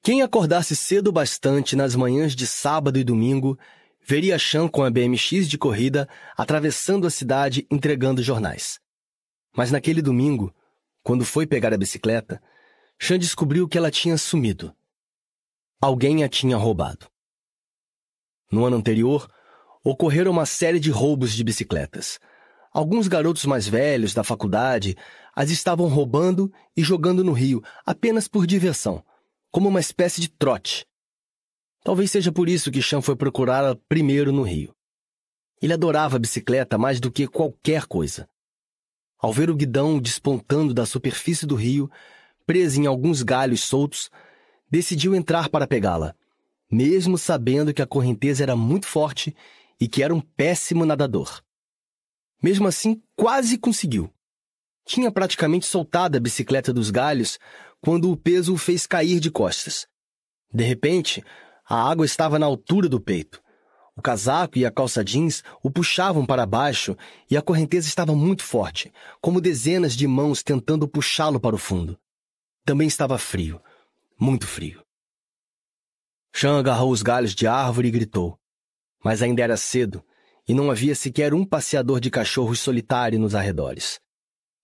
Quem 0.01 0.22
acordasse 0.22 0.74
cedo 0.74 1.11
bastante 1.11 1.75
nas 1.75 1.95
manhãs 1.95 2.33
de 2.33 2.48
sábado 2.48 2.98
e 2.98 3.03
domingo 3.03 3.59
veria 4.01 4.40
Chan 4.40 4.69
com 4.69 4.85
a 4.85 4.90
BMX 4.90 5.49
de 5.49 5.57
corrida 5.57 6.07
atravessando 6.38 7.06
a 7.06 7.09
cidade 7.09 7.67
entregando 7.69 8.24
jornais. 8.24 8.80
Mas 9.53 9.69
naquele 9.69 10.01
domingo, 10.01 10.56
quando 11.03 11.25
foi 11.25 11.45
pegar 11.45 11.74
a 11.74 11.77
bicicleta, 11.77 12.41
Chan 12.98 13.19
descobriu 13.19 13.67
que 13.67 13.77
ela 13.77 13.91
tinha 13.91 14.17
sumido. 14.17 14.74
Alguém 15.82 16.24
a 16.24 16.30
tinha 16.30 16.56
roubado. 16.56 17.11
No 18.51 18.66
ano 18.66 18.77
anterior, 18.77 19.27
ocorreram 19.84 20.32
uma 20.32 20.45
série 20.45 20.80
de 20.80 20.92
roubos 20.92 21.34
de 21.34 21.43
bicicletas. 21.43 22.19
Alguns 22.74 23.08
garotos 23.08 23.45
mais 23.45 23.67
velhos 23.67 24.14
da 24.14 24.24
faculdade 24.24 24.95
as 25.35 25.50
estavam 25.50 25.88
roubando 25.88 26.51
e 26.76 26.84
jogando 26.84 27.24
no 27.24 27.34
rio 27.34 27.64
apenas 27.85 28.27
por 28.27 28.45
diversão 28.45 29.03
como 29.51 29.69
uma 29.69 29.80
espécie 29.80 30.22
de 30.22 30.30
trote. 30.30 30.85
Talvez 31.84 32.11
seja 32.11 32.32
por 32.32 32.50
isso 32.50 32.69
que 32.69 32.82
Chan 32.82 33.01
foi 33.01 33.16
procurá-la 33.16 33.76
primeiro 33.88 34.32
no 34.32 34.43
rio. 34.43 34.72
Ele 35.61 35.74
adorava 35.74 36.17
a 36.17 36.19
bicicleta 36.19 36.77
mais 36.77 37.00
do 37.00 37.11
que 37.11 37.27
qualquer 37.27 37.85
coisa. 37.85 38.30
Ao 39.17 39.34
ver 39.34 39.50
o 39.50 39.56
guidão 39.56 40.00
despontando 40.00 40.74
da 40.74 40.85
superfície 40.85 41.48
do 41.48 41.56
rio, 41.56 41.90
presa 42.45 42.80
em 42.80 42.85
alguns 42.85 43.24
galhos 43.24 43.61
soltos, 43.61 44.11
decidiu 44.69 45.16
entrar 45.16 45.50
para 45.50 45.66
pegá-la, 45.66 46.14
mesmo 46.72 47.18
sabendo 47.18 47.74
que 47.74 47.82
a 47.82 47.88
correnteza 47.88 48.44
era 48.44 48.56
muito 48.56 48.86
forte 48.86 49.36
e 49.80 49.88
que 49.88 50.04
era 50.04 50.14
um 50.14 50.22
péssimo 50.22 50.86
nadador. 50.86 51.42
Mesmo 52.42 52.68
assim, 52.68 53.02
quase 53.16 53.58
conseguiu. 53.58 54.12
Tinha 54.86 55.12
praticamente 55.12 55.66
soltado 55.66 56.18
a 56.18 56.20
bicicleta 56.20 56.72
dos 56.72 56.92
galhos 56.92 57.40
quando 57.82 58.12
o 58.12 58.18
peso 58.18 58.54
o 58.54 58.58
fez 58.58 58.86
cair 58.88 59.20
de 59.20 59.32
costas. 59.32 59.88
De 60.54 60.64
repente, 60.64 61.24
a 61.68 61.90
água 61.90 62.06
estava 62.06 62.40
na 62.40 62.46
altura 62.46 62.88
do 62.88 63.00
peito. 63.00 63.42
O 63.96 64.02
casaco 64.02 64.60
e 64.60 64.66
a 64.66 64.72
calça 64.72 65.04
jeans 65.04 65.44
o 65.64 65.72
puxavam 65.72 66.26
para 66.26 66.46
baixo 66.46 66.96
e 67.30 67.36
a 67.36 67.42
correnteza 67.42 67.88
estava 67.88 68.16
muito 68.16 68.44
forte, 68.44 68.94
como 69.20 69.42
dezenas 69.42 69.96
de 69.96 70.08
mãos 70.08 70.44
tentando 70.44 70.88
puxá-lo 70.88 71.40
para 71.40 71.56
o 71.56 71.60
fundo. 71.60 71.98
Também 72.64 72.88
estava 72.88 73.18
frio, 73.18 73.60
muito 74.20 74.46
frio. 74.46 74.86
Chan 76.40 76.59
agarrou 76.59 76.91
os 76.91 77.01
galhos 77.01 77.33
de 77.33 77.48
árvore 77.48 77.88
e 77.88 77.91
gritou. 77.91 78.38
Mas 79.03 79.24
ainda 79.24 79.41
era 79.41 79.57
cedo 79.57 80.06
e 80.48 80.53
não 80.53 80.69
havia 80.69 80.93
sequer 80.93 81.33
um 81.33 81.43
passeador 81.43 81.99
de 81.99 82.11
cachorros 82.11 82.59
solitário 82.59 83.17
nos 83.17 83.33
arredores. 83.33 83.99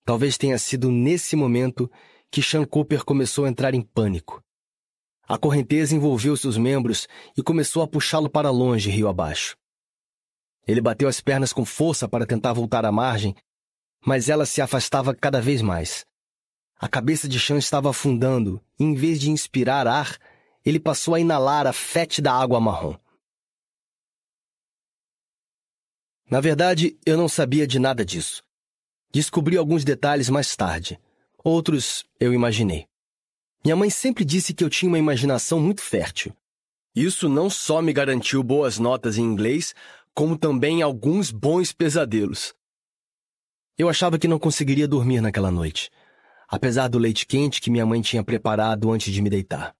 Talvez 0.06 0.38
tenha 0.38 0.60
sido 0.60 0.92
nesse 0.92 1.36
momento 1.36 1.90
que 2.30 2.44
Sean 2.44 2.64
Cooper 2.64 3.04
começou 3.04 3.46
a 3.46 3.50
entrar 3.50 3.74
em 3.74 3.82
pânico. 3.82 4.40
A 5.28 5.36
correnteza 5.36 5.96
envolveu 5.96 6.38
seus 6.38 6.60
membros 6.60 7.08
e 7.36 7.42
começou 7.42 7.82
a 7.82 7.88
puxá-lo 7.88 8.30
para 8.30 8.52
longe, 8.52 8.92
rio 8.92 9.08
abaixo. 9.08 9.58
Ele 10.68 10.80
bateu 10.80 11.08
as 11.08 11.22
pernas 11.22 11.52
com 11.52 11.66
força 11.66 12.08
para 12.08 12.28
tentar 12.28 12.54
voltar 12.54 12.86
à 12.86 12.92
margem, 12.92 13.36
mas 14.06 14.30
ela 14.30 14.46
se 14.46 14.62
afastava 14.62 15.16
cada 15.16 15.42
vez 15.42 15.60
mais. 15.64 16.06
A 16.80 16.88
cabeça 16.88 17.28
de 17.28 17.40
Sean 17.40 17.58
estava 17.58 17.90
afundando 17.90 18.62
e, 18.80 18.84
em 18.84 18.94
vez 18.94 19.20
de 19.20 19.32
inspirar 19.32 19.88
ar, 19.88 20.20
ele 20.66 20.80
passou 20.80 21.16
a 21.16 21.20
inalar 21.20 21.68
a 21.68 21.74
fétida 21.74 22.32
água 22.32 22.60
marrom. 22.60 22.96
Na 26.30 26.40
verdade, 26.40 26.98
eu 27.06 27.18
não 27.18 27.28
sabia 27.28 27.68
de 27.68 27.78
nada 27.78 28.06
disso. 28.06 28.44
Descobri 29.12 29.58
alguns 29.58 29.84
detalhes 29.84 30.30
mais 30.30 30.56
tarde. 30.56 31.00
Outros 31.44 32.06
eu 32.20 32.34
imaginei. 32.34 32.88
Minha 33.64 33.76
mãe 33.76 33.90
sempre 33.90 34.26
disse 34.26 34.54
que 34.54 34.64
eu 34.64 34.70
tinha 34.70 34.90
uma 34.90 34.98
imaginação 34.98 35.60
muito 35.60 35.82
fértil. 35.82 36.36
Isso 36.96 37.28
não 37.28 37.50
só 37.50 37.82
me 37.82 37.94
garantiu 37.94 38.42
boas 38.42 38.80
notas 38.80 39.18
em 39.18 39.24
inglês, 39.24 39.74
como 40.14 40.38
também 40.38 40.82
alguns 40.82 41.32
bons 41.32 41.74
pesadelos. 41.74 42.54
Eu 43.78 43.90
achava 43.90 44.20
que 44.20 44.28
não 44.28 44.38
conseguiria 44.38 44.88
dormir 44.88 45.20
naquela 45.20 45.50
noite, 45.50 45.90
apesar 46.48 46.88
do 46.88 47.00
leite 47.00 47.26
quente 47.26 47.60
que 47.60 47.72
minha 47.72 47.86
mãe 47.86 48.02
tinha 48.02 48.24
preparado 48.24 48.92
antes 48.92 49.12
de 49.14 49.22
me 49.22 49.30
deitar. 49.30 49.76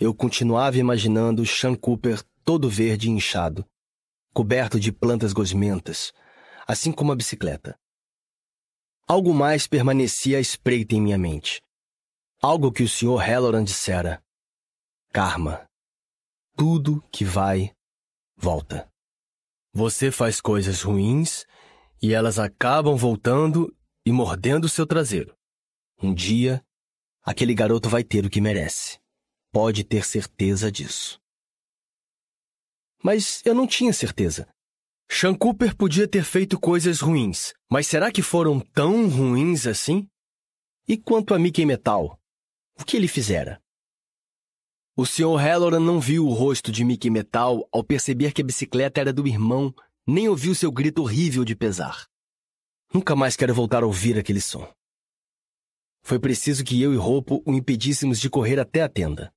Eu 0.00 0.14
continuava 0.14 0.78
imaginando 0.78 1.44
Sean 1.44 1.74
Cooper 1.76 2.22
todo 2.42 2.70
verde 2.70 3.08
e 3.08 3.10
inchado, 3.10 3.68
coberto 4.32 4.80
de 4.80 4.90
plantas 4.90 5.34
gosmentas, 5.34 6.10
assim 6.66 6.90
como 6.90 7.12
a 7.12 7.14
bicicleta. 7.14 7.78
Algo 9.06 9.34
mais 9.34 9.66
permanecia 9.66 10.38
à 10.38 10.40
espreita 10.40 10.94
em 10.94 11.02
minha 11.02 11.18
mente. 11.18 11.60
Algo 12.40 12.72
que 12.72 12.82
o 12.82 12.88
Sr. 12.88 13.18
Halloran 13.18 13.62
dissera. 13.62 14.22
Karma. 15.12 15.68
Tudo 16.56 17.04
que 17.12 17.22
vai, 17.22 17.70
volta. 18.34 18.90
Você 19.70 20.10
faz 20.10 20.40
coisas 20.40 20.80
ruins 20.80 21.44
e 22.00 22.14
elas 22.14 22.38
acabam 22.38 22.96
voltando 22.96 23.70
e 24.06 24.10
mordendo 24.10 24.66
seu 24.66 24.86
traseiro. 24.86 25.36
Um 26.02 26.14
dia, 26.14 26.64
aquele 27.22 27.52
garoto 27.52 27.90
vai 27.90 28.02
ter 28.02 28.24
o 28.24 28.30
que 28.30 28.40
merece. 28.40 28.98
Pode 29.52 29.82
ter 29.82 30.04
certeza 30.04 30.70
disso. 30.70 31.20
Mas 33.02 33.44
eu 33.44 33.54
não 33.54 33.66
tinha 33.66 33.92
certeza. 33.92 34.48
Sean 35.10 35.34
Cooper 35.34 35.76
podia 35.76 36.06
ter 36.06 36.22
feito 36.22 36.58
coisas 36.58 37.00
ruins, 37.00 37.52
mas 37.68 37.88
será 37.88 38.12
que 38.12 38.22
foram 38.22 38.60
tão 38.60 39.08
ruins 39.08 39.66
assim? 39.66 40.08
E 40.86 40.96
quanto 40.96 41.34
a 41.34 41.38
Mickey 41.38 41.66
Metal? 41.66 42.16
O 42.78 42.84
que 42.84 42.96
ele 42.96 43.08
fizera? 43.08 43.60
O 44.96 45.04
Sr. 45.04 45.36
Halloran 45.36 45.80
não 45.80 45.98
viu 45.98 46.26
o 46.26 46.32
rosto 46.32 46.70
de 46.70 46.84
Mickey 46.84 47.10
Metal 47.10 47.68
ao 47.72 47.82
perceber 47.82 48.32
que 48.32 48.42
a 48.42 48.44
bicicleta 48.44 49.00
era 49.00 49.12
do 49.12 49.26
irmão, 49.26 49.74
nem 50.06 50.28
ouviu 50.28 50.54
seu 50.54 50.70
grito 50.70 51.02
horrível 51.02 51.44
de 51.44 51.56
pesar. 51.56 52.06
Nunca 52.94 53.16
mais 53.16 53.34
quero 53.34 53.54
voltar 53.54 53.82
a 53.82 53.86
ouvir 53.86 54.16
aquele 54.16 54.40
som. 54.40 54.72
Foi 56.02 56.18
preciso 56.18 56.64
que 56.64 56.80
eu 56.80 56.92
e 56.94 56.96
Roupo 56.96 57.42
o 57.44 57.52
impedíssemos 57.52 58.20
de 58.20 58.30
correr 58.30 58.58
até 58.58 58.82
a 58.82 58.88
tenda. 58.88 59.32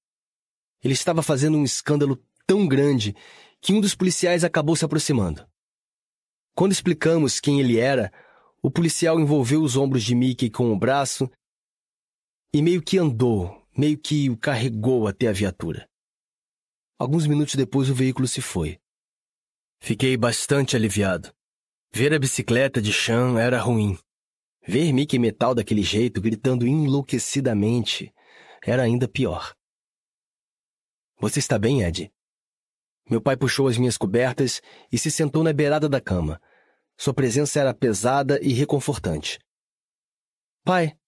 Ele 0.83 0.93
estava 0.93 1.23
fazendo 1.23 1.57
um 1.57 1.63
escândalo 1.63 2.21
tão 2.45 2.67
grande 2.67 3.15
que 3.61 3.73
um 3.73 3.79
dos 3.79 3.95
policiais 3.95 4.43
acabou 4.43 4.75
se 4.75 4.83
aproximando. 4.83 5.47
Quando 6.53 6.73
explicamos 6.73 7.39
quem 7.39 7.59
ele 7.59 7.79
era, 7.79 8.11
o 8.61 8.69
policial 8.69 9.19
envolveu 9.19 9.61
os 9.61 9.77
ombros 9.77 10.03
de 10.03 10.13
Mickey 10.13 10.49
com 10.49 10.71
o 10.71 10.77
braço 10.77 11.29
e 12.53 12.61
meio 12.61 12.81
que 12.81 12.97
andou, 12.97 13.65
meio 13.75 13.97
que 13.97 14.29
o 14.29 14.37
carregou 14.37 15.07
até 15.07 15.27
a 15.27 15.31
viatura. 15.31 15.89
Alguns 16.99 17.25
minutos 17.25 17.55
depois 17.55 17.89
o 17.89 17.95
veículo 17.95 18.27
se 18.27 18.41
foi. 18.41 18.77
Fiquei 19.81 20.15
bastante 20.15 20.75
aliviado. 20.75 21.33
Ver 21.91 22.13
a 22.13 22.19
bicicleta 22.19 22.81
de 22.81 22.93
Chan 22.93 23.39
era 23.39 23.59
ruim. 23.59 23.97
Ver 24.65 24.93
Mickey 24.93 25.19
Metal 25.19 25.53
daquele 25.53 25.83
jeito, 25.83 26.21
gritando 26.21 26.65
enlouquecidamente, 26.65 28.13
era 28.65 28.83
ainda 28.83 29.07
pior. 29.07 29.53
Você 31.23 31.39
está 31.39 31.57
bem, 31.57 31.83
Ed? 31.83 32.11
Meu 33.09 33.21
pai 33.21 33.37
puxou 33.37 33.69
as 33.69 33.77
minhas 33.77 33.97
cobertas 33.97 34.61
e 34.91 34.97
se 34.97 35.09
sentou 35.09 35.41
na 35.41 35.53
beirada 35.53 35.87
da 35.87 36.01
cama. 36.01 36.41
Sua 36.97 37.13
presença 37.13 37.61
era 37.61 37.73
pesada 37.73 38.41
e 38.41 38.51
reconfortante. 38.51 39.39
Pai, 40.65 40.99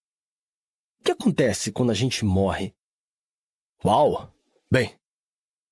o 1.01 1.03
que 1.03 1.11
acontece 1.11 1.69
quando 1.69 1.91
a 1.91 1.93
gente 1.93 2.23
morre? 2.23 2.73
Uau! 3.83 4.33
Bem, 4.71 4.97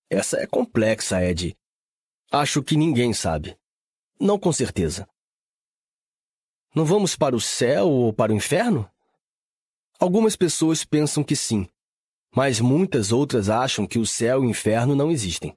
essa 0.10 0.36
é 0.42 0.46
complexa, 0.46 1.24
Ed. 1.24 1.58
Acho 2.30 2.62
que 2.62 2.76
ninguém 2.76 3.14
sabe. 3.14 3.58
Não 4.20 4.38
com 4.38 4.52
certeza. 4.52 5.08
Não 6.76 6.84
vamos 6.84 7.16
para 7.16 7.34
o 7.34 7.40
céu 7.40 7.88
ou 7.88 8.12
para 8.12 8.34
o 8.34 8.36
inferno? 8.36 8.92
Algumas 9.98 10.36
pessoas 10.36 10.84
pensam 10.84 11.24
que 11.24 11.34
sim, 11.34 11.70
mas 12.36 12.60
muitas 12.60 13.12
outras 13.12 13.50
acham 13.50 13.86
que 13.86 14.00
o 14.00 14.06
céu 14.06 14.44
e 14.44 14.48
o 14.48 14.50
inferno 14.50 14.96
não 14.96 15.12
existem. 15.12 15.56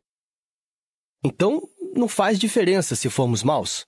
Então, 1.25 1.63
não 1.95 2.07
faz 2.09 2.39
diferença 2.39 2.95
se 2.95 3.09
formos 3.09 3.43
maus? 3.43 3.87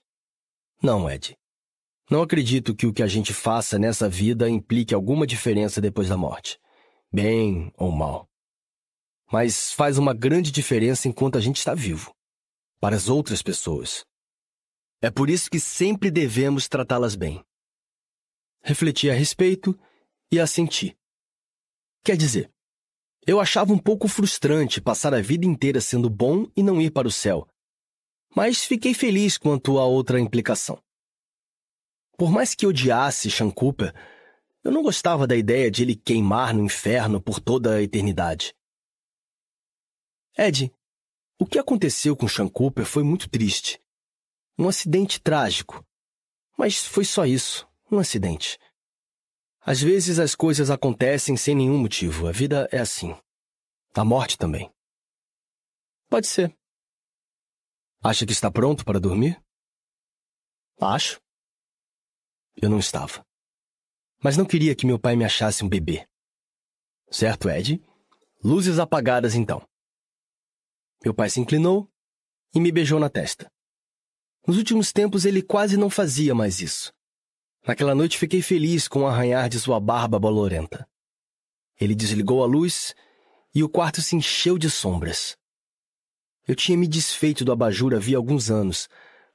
Não, 0.82 1.08
Ed. 1.10 1.36
Não 2.10 2.22
acredito 2.22 2.74
que 2.74 2.86
o 2.86 2.92
que 2.92 3.02
a 3.02 3.06
gente 3.06 3.34
faça 3.34 3.78
nessa 3.78 4.08
vida 4.08 4.48
implique 4.48 4.94
alguma 4.94 5.26
diferença 5.26 5.80
depois 5.80 6.08
da 6.08 6.16
morte. 6.16 6.58
bem 7.12 7.72
ou 7.76 7.90
mal. 7.90 8.28
Mas 9.30 9.72
faz 9.72 9.98
uma 9.98 10.14
grande 10.14 10.50
diferença 10.50 11.08
enquanto 11.08 11.38
a 11.38 11.40
gente 11.40 11.56
está 11.56 11.74
vivo 11.74 12.14
para 12.80 12.96
as 12.96 13.08
outras 13.08 13.42
pessoas. 13.42 14.04
É 15.00 15.10
por 15.10 15.30
isso 15.30 15.50
que 15.50 15.60
sempre 15.60 16.10
devemos 16.10 16.68
tratá-las 16.68 17.14
bem. 17.14 17.44
Refleti 18.62 19.10
a 19.10 19.14
respeito 19.14 19.78
e 20.30 20.38
assenti. 20.40 20.96
Quer 22.04 22.16
dizer, 22.16 22.50
eu 23.28 23.38
achava 23.38 23.74
um 23.74 23.78
pouco 23.78 24.08
frustrante 24.08 24.80
passar 24.80 25.12
a 25.12 25.20
vida 25.20 25.44
inteira 25.44 25.82
sendo 25.82 26.08
bom 26.08 26.50
e 26.56 26.62
não 26.62 26.80
ir 26.80 26.90
para 26.90 27.06
o 27.06 27.12
céu, 27.12 27.46
mas 28.34 28.64
fiquei 28.64 28.94
feliz 28.94 29.36
quanto 29.36 29.78
à 29.78 29.84
outra 29.84 30.18
implicação. 30.18 30.82
Por 32.16 32.30
mais 32.30 32.54
que 32.54 32.66
odiasse 32.66 33.30
Sean 33.30 33.50
Cooper, 33.50 33.92
eu 34.64 34.72
não 34.72 34.82
gostava 34.82 35.26
da 35.26 35.36
ideia 35.36 35.70
de 35.70 35.82
ele 35.82 35.94
queimar 35.94 36.54
no 36.54 36.64
inferno 36.64 37.20
por 37.20 37.38
toda 37.38 37.74
a 37.74 37.82
eternidade. 37.82 38.54
Ed, 40.34 40.72
o 41.38 41.44
que 41.44 41.58
aconteceu 41.58 42.16
com 42.16 42.26
Sean 42.26 42.48
Cooper 42.48 42.86
foi 42.86 43.02
muito 43.02 43.28
triste. 43.28 43.78
Um 44.58 44.68
acidente 44.68 45.20
trágico. 45.20 45.84
Mas 46.56 46.82
foi 46.82 47.04
só 47.04 47.26
isso, 47.26 47.68
um 47.92 47.98
acidente. 47.98 48.58
Às 49.70 49.82
vezes 49.82 50.18
as 50.18 50.34
coisas 50.34 50.70
acontecem 50.70 51.36
sem 51.36 51.54
nenhum 51.54 51.76
motivo. 51.76 52.26
A 52.26 52.32
vida 52.32 52.66
é 52.72 52.78
assim. 52.78 53.14
A 53.94 54.02
morte 54.02 54.38
também. 54.38 54.72
Pode 56.08 56.26
ser. 56.26 56.56
Acha 58.02 58.24
que 58.24 58.32
está 58.32 58.50
pronto 58.50 58.82
para 58.82 58.98
dormir? 58.98 59.38
Acho. 60.80 61.20
Eu 62.56 62.70
não 62.70 62.78
estava. 62.78 63.22
Mas 64.24 64.38
não 64.38 64.46
queria 64.46 64.74
que 64.74 64.86
meu 64.86 64.98
pai 64.98 65.14
me 65.16 65.26
achasse 65.26 65.62
um 65.62 65.68
bebê. 65.68 66.08
Certo, 67.10 67.50
Ed? 67.50 67.78
Luzes 68.42 68.78
apagadas 68.78 69.34
então. 69.34 69.68
Meu 71.04 71.12
pai 71.12 71.28
se 71.28 71.40
inclinou 71.40 71.92
e 72.54 72.58
me 72.58 72.72
beijou 72.72 72.98
na 72.98 73.10
testa. 73.10 73.52
Nos 74.46 74.56
últimos 74.56 74.94
tempos 74.94 75.26
ele 75.26 75.42
quase 75.42 75.76
não 75.76 75.90
fazia 75.90 76.34
mais 76.34 76.62
isso. 76.62 76.90
Naquela 77.68 77.94
noite 77.94 78.16
fiquei 78.16 78.40
feliz 78.40 78.88
com 78.88 79.00
o 79.00 79.06
arranhar 79.06 79.46
de 79.46 79.60
sua 79.60 79.78
barba 79.78 80.18
bolorenta. 80.18 80.88
Ele 81.78 81.94
desligou 81.94 82.42
a 82.42 82.46
luz 82.46 82.94
e 83.54 83.62
o 83.62 83.68
quarto 83.68 84.00
se 84.00 84.16
encheu 84.16 84.56
de 84.56 84.70
sombras. 84.70 85.36
Eu 86.46 86.56
tinha 86.56 86.78
me 86.78 86.88
desfeito 86.88 87.44
do 87.44 87.52
abajur 87.52 87.92
havia 87.94 88.16
alguns 88.16 88.50
anos, 88.50 88.88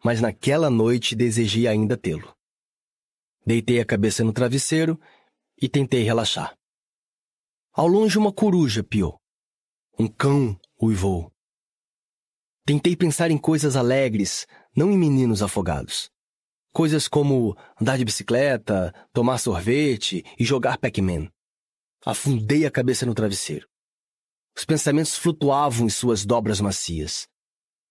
mas 0.03 0.19
naquela 0.19 0.67
noite 0.71 1.15
desejei 1.15 1.67
ainda 1.67 1.95
tê-lo. 1.95 2.35
Deitei 3.45 3.79
a 3.79 3.85
cabeça 3.85 4.23
no 4.23 4.33
travesseiro 4.33 4.99
e 5.61 5.69
tentei 5.69 6.01
relaxar. 6.01 6.57
Ao 7.71 7.85
longe 7.85 8.17
uma 8.17 8.33
coruja 8.33 8.83
piou. 8.83 9.21
Um 9.99 10.07
cão 10.07 10.59
uivou. 10.81 11.31
Tentei 12.65 12.95
pensar 12.95 13.29
em 13.29 13.37
coisas 13.37 13.75
alegres, 13.75 14.47
não 14.75 14.89
em 14.89 14.97
meninos 14.97 15.43
afogados. 15.43 16.11
Coisas 16.73 17.07
como 17.07 17.55
andar 17.79 17.99
de 17.99 18.03
bicicleta, 18.03 18.91
tomar 19.13 19.37
sorvete 19.37 20.25
e 20.39 20.43
jogar 20.43 20.79
Pac-Man. 20.79 21.31
Afundei 22.03 22.65
a 22.65 22.71
cabeça 22.71 23.05
no 23.05 23.13
travesseiro. 23.13 23.69
Os 24.57 24.65
pensamentos 24.65 25.15
flutuavam 25.15 25.85
em 25.85 25.89
suas 25.89 26.25
dobras 26.25 26.59
macias. 26.59 27.27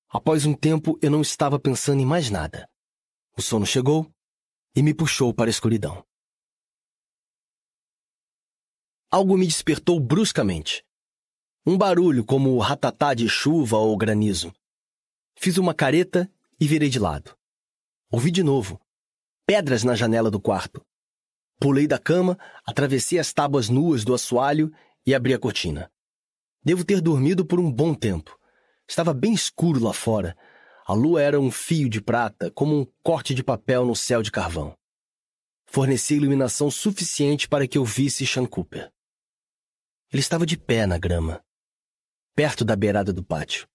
Após 0.08 0.44
um 0.44 0.52
tempo, 0.52 0.98
eu 1.00 1.12
não 1.12 1.20
estava 1.20 1.60
pensando 1.60 2.00
em 2.00 2.04
mais 2.04 2.28
nada. 2.28 2.68
O 3.36 3.40
sono 3.40 3.64
chegou 3.64 4.12
e 4.74 4.82
me 4.82 4.92
puxou 4.92 5.32
para 5.32 5.48
a 5.48 5.54
escuridão. 5.54 6.04
Algo 9.08 9.38
me 9.38 9.46
despertou 9.46 10.00
bruscamente. 10.00 10.84
Um 11.64 11.78
barulho 11.78 12.24
como 12.24 12.50
o 12.50 12.58
ratatá 12.58 13.14
de 13.14 13.28
chuva 13.28 13.76
ou 13.76 13.96
granizo. 13.96 14.52
Fiz 15.36 15.56
uma 15.56 15.72
careta 15.72 16.28
e 16.58 16.66
virei 16.66 16.88
de 16.88 16.98
lado. 16.98 17.36
Ouvi 18.14 18.30
de 18.30 18.42
novo. 18.42 18.78
Pedras 19.46 19.82
na 19.84 19.94
janela 19.94 20.30
do 20.30 20.38
quarto. 20.38 20.84
Pulei 21.58 21.86
da 21.86 21.98
cama, 21.98 22.38
atravessei 22.62 23.18
as 23.18 23.32
tábuas 23.32 23.70
nuas 23.70 24.04
do 24.04 24.12
assoalho 24.12 24.70
e 25.06 25.14
abri 25.14 25.32
a 25.32 25.38
cortina. 25.38 25.90
Devo 26.62 26.84
ter 26.84 27.00
dormido 27.00 27.42
por 27.42 27.58
um 27.58 27.72
bom 27.72 27.94
tempo. 27.94 28.38
Estava 28.86 29.14
bem 29.14 29.32
escuro 29.32 29.82
lá 29.82 29.94
fora. 29.94 30.36
A 30.86 30.92
lua 30.92 31.22
era 31.22 31.40
um 31.40 31.50
fio 31.50 31.88
de 31.88 32.02
prata, 32.02 32.50
como 32.50 32.78
um 32.78 32.86
corte 33.02 33.32
de 33.32 33.42
papel 33.42 33.86
no 33.86 33.96
céu 33.96 34.22
de 34.22 34.30
carvão. 34.30 34.76
Fornecia 35.64 36.18
iluminação 36.18 36.70
suficiente 36.70 37.48
para 37.48 37.66
que 37.66 37.78
eu 37.78 37.84
visse 37.84 38.26
Sean 38.26 38.44
Cooper. 38.44 38.92
Ele 40.12 40.20
estava 40.20 40.44
de 40.44 40.58
pé 40.58 40.86
na 40.86 40.98
grama, 40.98 41.42
perto 42.34 42.62
da 42.62 42.76
beirada 42.76 43.10
do 43.10 43.24
pátio. 43.24 43.66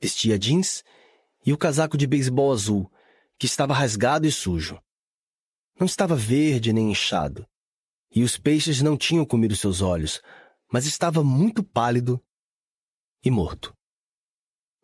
Vestia 0.00 0.38
jeans 0.38 0.82
e 1.44 1.52
o 1.52 1.58
casaco 1.58 1.98
de 1.98 2.06
beisebol 2.06 2.50
azul, 2.50 2.90
que 3.38 3.46
estava 3.46 3.74
rasgado 3.74 4.26
e 4.26 4.32
sujo. 4.32 4.80
Não 5.78 5.86
estava 5.86 6.14
verde 6.14 6.72
nem 6.72 6.90
inchado, 6.90 7.46
e 8.14 8.22
os 8.22 8.38
peixes 8.38 8.80
não 8.80 8.96
tinham 8.96 9.24
comido 9.24 9.56
seus 9.56 9.80
olhos, 9.80 10.22
mas 10.72 10.86
estava 10.86 11.24
muito 11.24 11.62
pálido 11.64 12.22
e 13.24 13.30
morto. 13.30 13.76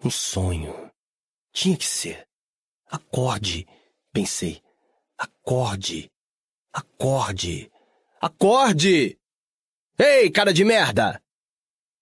Um 0.03 0.11
sonho. 0.11 0.91
Tinha 1.53 1.77
que 1.77 1.87
ser. 1.87 2.27
Acorde, 2.87 3.67
pensei. 4.13 4.63
Acorde. 5.17 6.11
Acorde. 6.73 7.71
Acorde! 8.21 9.19
Ei, 9.99 10.31
cara 10.31 10.53
de 10.53 10.65
merda! 10.65 11.23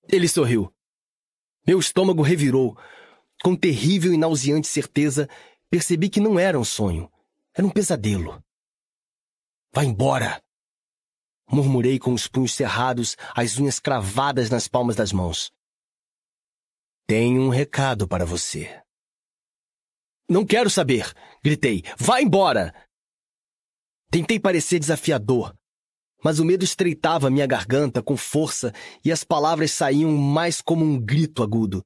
Ele 0.09 0.29
sorriu. 0.29 0.73
Meu 1.67 1.79
estômago 1.79 2.23
revirou. 2.23 2.77
Com 3.43 3.55
terrível 3.55 4.13
e 4.13 4.17
nauseante 4.17 4.67
certeza, 4.67 5.29
percebi 5.71 6.09
que 6.09 6.21
não 6.21 6.39
era 6.39 6.59
um 6.59 6.65
sonho. 6.65 7.11
Era 7.55 7.67
um 7.67 7.71
pesadelo. 7.71 8.43
Vai 9.73 9.87
embora! 9.87 10.43
Murmurei 11.51 11.99
com 11.99 12.13
os 12.13 12.27
punhos 12.27 12.55
cerrados, 12.55 13.17
as 13.35 13.59
unhas 13.59 13.81
cravadas 13.81 14.51
nas 14.51 14.69
palmas 14.69 14.97
das 14.97 15.13
mãos. 15.13 15.51
Tenho 17.07 17.41
um 17.41 17.49
recado 17.49 18.07
para 18.07 18.25
você. 18.25 18.83
Não 20.29 20.45
quero 20.45 20.69
saber! 20.69 21.13
Gritei. 21.43 21.83
Vá 21.97 22.21
embora! 22.21 22.75
Tentei 24.11 24.39
parecer 24.39 24.79
desafiador, 24.79 25.55
mas 26.23 26.39
o 26.39 26.45
medo 26.45 26.65
estreitava 26.65 27.31
minha 27.31 27.47
garganta 27.47 28.03
com 28.03 28.17
força 28.17 28.73
e 29.05 29.13
as 29.13 29.23
palavras 29.23 29.71
saíam 29.73 30.11
mais 30.13 30.61
como 30.61 30.85
um 30.85 30.99
grito 31.01 31.43
agudo. 31.43 31.83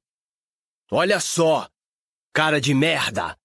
Olha 0.91 1.19
só! 1.19 1.69
Cara 2.33 2.59
de 2.59 2.73
merda! 2.73 3.37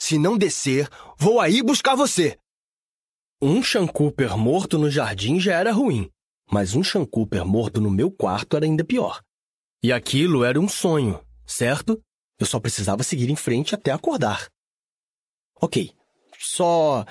Se 0.00 0.18
não 0.18 0.38
descer, 0.38 0.88
vou 1.18 1.38
aí 1.38 1.62
buscar 1.62 1.94
você! 1.94 2.38
Um 3.40 3.62
Sean 3.62 3.86
Cooper 3.86 4.36
morto 4.36 4.78
no 4.78 4.90
jardim 4.90 5.38
já 5.38 5.54
era 5.54 5.72
ruim, 5.72 6.10
mas 6.50 6.74
um 6.74 6.82
Sean 6.82 7.04
Cooper 7.04 7.44
morto 7.44 7.80
no 7.80 7.90
meu 7.90 8.10
quarto 8.10 8.56
era 8.56 8.64
ainda 8.64 8.84
pior. 8.84 9.22
E 9.82 9.92
aquilo 9.92 10.42
era 10.42 10.58
um 10.58 10.68
sonho, 10.68 11.22
certo? 11.46 12.02
Eu 12.38 12.46
só 12.46 12.58
precisava 12.58 13.02
seguir 13.02 13.30
em 13.30 13.36
frente 13.36 13.74
até 13.74 13.92
acordar. 13.92 14.48
Ok, 15.60 15.92
só. 16.38 17.04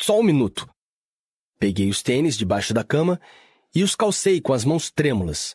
só 0.00 0.18
um 0.18 0.22
minuto. 0.22 0.68
Peguei 1.58 1.88
os 1.90 2.02
tênis 2.02 2.36
debaixo 2.36 2.72
da 2.72 2.82
cama 2.82 3.20
e 3.74 3.82
os 3.82 3.94
calcei 3.94 4.40
com 4.40 4.54
as 4.54 4.64
mãos 4.64 4.90
trêmulas. 4.90 5.54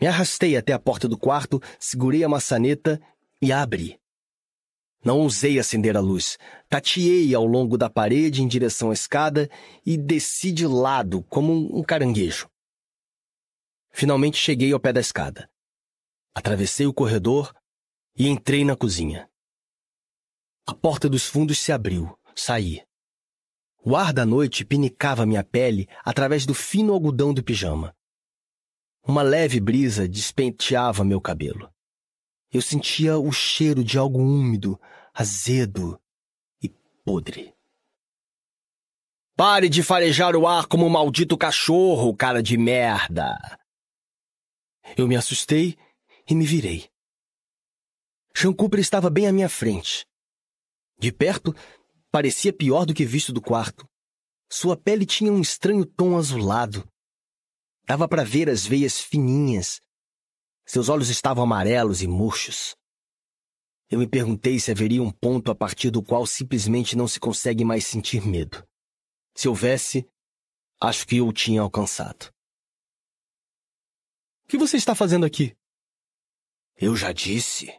Me 0.00 0.06
arrastei 0.06 0.56
até 0.56 0.72
a 0.72 0.78
porta 0.78 1.08
do 1.08 1.18
quarto, 1.18 1.60
segurei 1.78 2.24
a 2.24 2.28
maçaneta 2.28 3.00
e 3.42 3.52
abri. 3.52 3.99
Não 5.02 5.18
ousei 5.18 5.58
acender 5.58 5.96
a 5.96 6.00
luz. 6.00 6.38
Tateei 6.68 7.34
ao 7.34 7.46
longo 7.46 7.78
da 7.78 7.88
parede 7.88 8.42
em 8.42 8.48
direção 8.48 8.90
à 8.90 8.92
escada 8.92 9.48
e 9.84 9.96
desci 9.96 10.52
de 10.52 10.66
lado, 10.66 11.22
como 11.24 11.52
um 11.76 11.82
caranguejo. 11.82 12.48
Finalmente 13.90 14.36
cheguei 14.36 14.72
ao 14.72 14.80
pé 14.80 14.92
da 14.92 15.00
escada. 15.00 15.50
Atravessei 16.34 16.86
o 16.86 16.94
corredor 16.94 17.52
e 18.16 18.28
entrei 18.28 18.64
na 18.64 18.76
cozinha. 18.76 19.28
A 20.66 20.74
porta 20.74 21.08
dos 21.08 21.26
fundos 21.26 21.58
se 21.58 21.72
abriu. 21.72 22.16
Saí. 22.34 22.82
O 23.82 23.96
ar 23.96 24.12
da 24.12 24.26
noite 24.26 24.64
pinicava 24.64 25.24
minha 25.24 25.42
pele 25.42 25.88
através 26.04 26.44
do 26.44 26.54
fino 26.54 26.92
algodão 26.92 27.32
do 27.32 27.42
pijama. 27.42 27.96
Uma 29.02 29.22
leve 29.22 29.58
brisa 29.58 30.06
despenteava 30.06 31.02
meu 31.02 31.20
cabelo. 31.20 31.72
Eu 32.52 32.60
sentia 32.60 33.16
o 33.16 33.30
cheiro 33.30 33.84
de 33.84 33.96
algo 33.96 34.18
úmido, 34.18 34.80
azedo 35.14 36.00
e 36.60 36.68
podre. 37.04 37.54
Pare 39.36 39.68
de 39.68 39.82
farejar 39.82 40.34
o 40.34 40.46
ar 40.46 40.66
como 40.66 40.84
um 40.84 40.90
maldito 40.90 41.38
cachorro, 41.38 42.14
cara 42.14 42.42
de 42.42 42.58
merda! 42.58 43.38
Eu 44.96 45.06
me 45.06 45.16
assustei 45.16 45.78
e 46.28 46.34
me 46.34 46.44
virei. 46.44 46.90
Sean 48.36 48.52
Cooper 48.52 48.80
estava 48.80 49.08
bem 49.08 49.28
à 49.28 49.32
minha 49.32 49.48
frente. 49.48 50.04
De 50.98 51.12
perto, 51.12 51.54
parecia 52.10 52.52
pior 52.52 52.84
do 52.84 52.92
que 52.92 53.04
visto 53.04 53.32
do 53.32 53.40
quarto. 53.40 53.88
Sua 54.50 54.76
pele 54.76 55.06
tinha 55.06 55.32
um 55.32 55.40
estranho 55.40 55.86
tom 55.86 56.16
azulado. 56.16 56.86
Dava 57.86 58.08
para 58.08 58.24
ver 58.24 58.50
as 58.50 58.66
veias 58.66 59.00
fininhas. 59.00 59.80
Seus 60.70 60.88
olhos 60.88 61.08
estavam 61.08 61.42
amarelos 61.42 62.00
e 62.00 62.06
murchos. 62.06 62.76
Eu 63.90 63.98
me 63.98 64.08
perguntei 64.08 64.60
se 64.60 64.70
haveria 64.70 65.02
um 65.02 65.10
ponto 65.10 65.50
a 65.50 65.54
partir 65.54 65.90
do 65.90 66.00
qual 66.00 66.24
simplesmente 66.24 66.94
não 66.94 67.08
se 67.08 67.18
consegue 67.18 67.64
mais 67.64 67.84
sentir 67.84 68.24
medo. 68.24 68.64
Se 69.34 69.48
houvesse, 69.48 70.08
acho 70.80 71.04
que 71.08 71.16
eu 71.16 71.26
o 71.26 71.32
tinha 71.32 71.60
alcançado. 71.60 72.32
O 74.44 74.46
que 74.46 74.56
você 74.56 74.76
está 74.76 74.94
fazendo 74.94 75.26
aqui? 75.26 75.56
Eu 76.76 76.94
já 76.94 77.12
disse. 77.12 77.76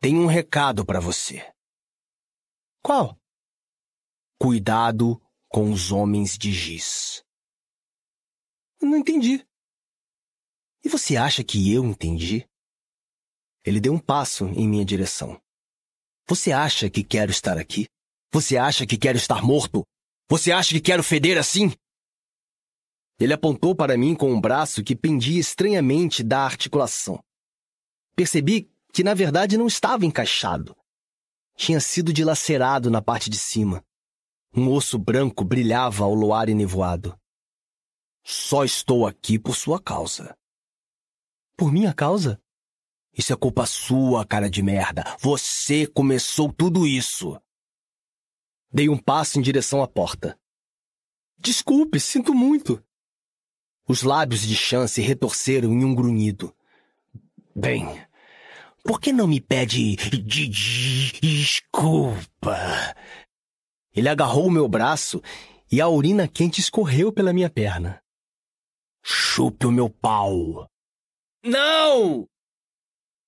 Tenho 0.00 0.20
um 0.20 0.26
recado 0.26 0.86
para 0.86 1.00
você. 1.00 1.52
Qual? 2.80 3.18
Cuidado 4.40 5.20
com 5.48 5.72
os 5.72 5.90
homens 5.90 6.38
de 6.38 6.52
giz. 6.52 7.24
Não 8.80 8.96
entendi. 8.96 9.44
E 10.84 10.88
você 10.88 11.16
acha 11.16 11.42
que 11.42 11.72
eu 11.72 11.84
entendi? 11.84 12.46
Ele 13.64 13.80
deu 13.80 13.94
um 13.94 13.98
passo 13.98 14.44
em 14.48 14.68
minha 14.68 14.84
direção. 14.84 15.40
Você 16.28 16.52
acha 16.52 16.90
que 16.90 17.02
quero 17.02 17.30
estar 17.30 17.56
aqui? 17.56 17.86
Você 18.30 18.58
acha 18.58 18.86
que 18.86 18.98
quero 18.98 19.16
estar 19.16 19.42
morto? 19.42 19.82
Você 20.28 20.52
acha 20.52 20.70
que 20.74 20.80
quero 20.80 21.02
feder 21.02 21.38
assim? 21.38 21.72
Ele 23.18 23.32
apontou 23.32 23.74
para 23.74 23.96
mim 23.96 24.14
com 24.14 24.30
um 24.30 24.40
braço 24.40 24.82
que 24.82 24.94
pendia 24.94 25.40
estranhamente 25.40 26.22
da 26.22 26.40
articulação. 26.40 27.22
Percebi 28.14 28.70
que 28.92 29.02
na 29.02 29.14
verdade 29.14 29.56
não 29.56 29.66
estava 29.66 30.04
encaixado. 30.04 30.76
Tinha 31.56 31.80
sido 31.80 32.12
dilacerado 32.12 32.90
na 32.90 33.00
parte 33.00 33.30
de 33.30 33.38
cima. 33.38 33.82
Um 34.54 34.70
osso 34.70 34.98
branco 34.98 35.44
brilhava 35.44 36.04
ao 36.04 36.14
luar 36.14 36.48
enevoado. 36.48 37.18
Só 38.22 38.64
estou 38.64 39.06
aqui 39.06 39.38
por 39.38 39.54
sua 39.54 39.80
causa. 39.80 40.36
Por 41.56 41.72
minha 41.72 41.92
causa? 41.92 42.40
Isso 43.16 43.32
é 43.32 43.36
culpa 43.36 43.64
sua, 43.64 44.24
cara 44.26 44.50
de 44.50 44.62
merda. 44.62 45.04
Você 45.20 45.86
começou 45.86 46.52
tudo 46.52 46.86
isso. 46.86 47.40
Dei 48.72 48.88
um 48.88 48.98
passo 48.98 49.38
em 49.38 49.42
direção 49.42 49.82
à 49.82 49.86
porta. 49.86 50.36
Desculpe, 51.38 52.00
sinto 52.00 52.34
muito. 52.34 52.82
Os 53.86 54.02
lábios 54.02 54.42
de 54.42 54.56
Chan 54.56 54.88
se 54.88 55.00
retorceram 55.00 55.72
em 55.72 55.84
um 55.84 55.94
grunhido. 55.94 56.52
Bem, 57.54 57.86
por 58.82 59.00
que 59.00 59.12
não 59.12 59.28
me 59.28 59.40
pede 59.40 59.94
de 59.94 60.48
desculpa? 61.20 62.56
Ele 63.94 64.08
agarrou 64.08 64.46
o 64.46 64.50
meu 64.50 64.66
braço 64.66 65.22
e 65.70 65.80
a 65.80 65.88
urina 65.88 66.26
quente 66.26 66.60
escorreu 66.60 67.12
pela 67.12 67.32
minha 67.32 67.48
perna. 67.48 68.02
Chupe 69.02 69.66
o 69.66 69.72
meu 69.72 69.88
pau. 69.88 70.68
Não! 71.44 72.26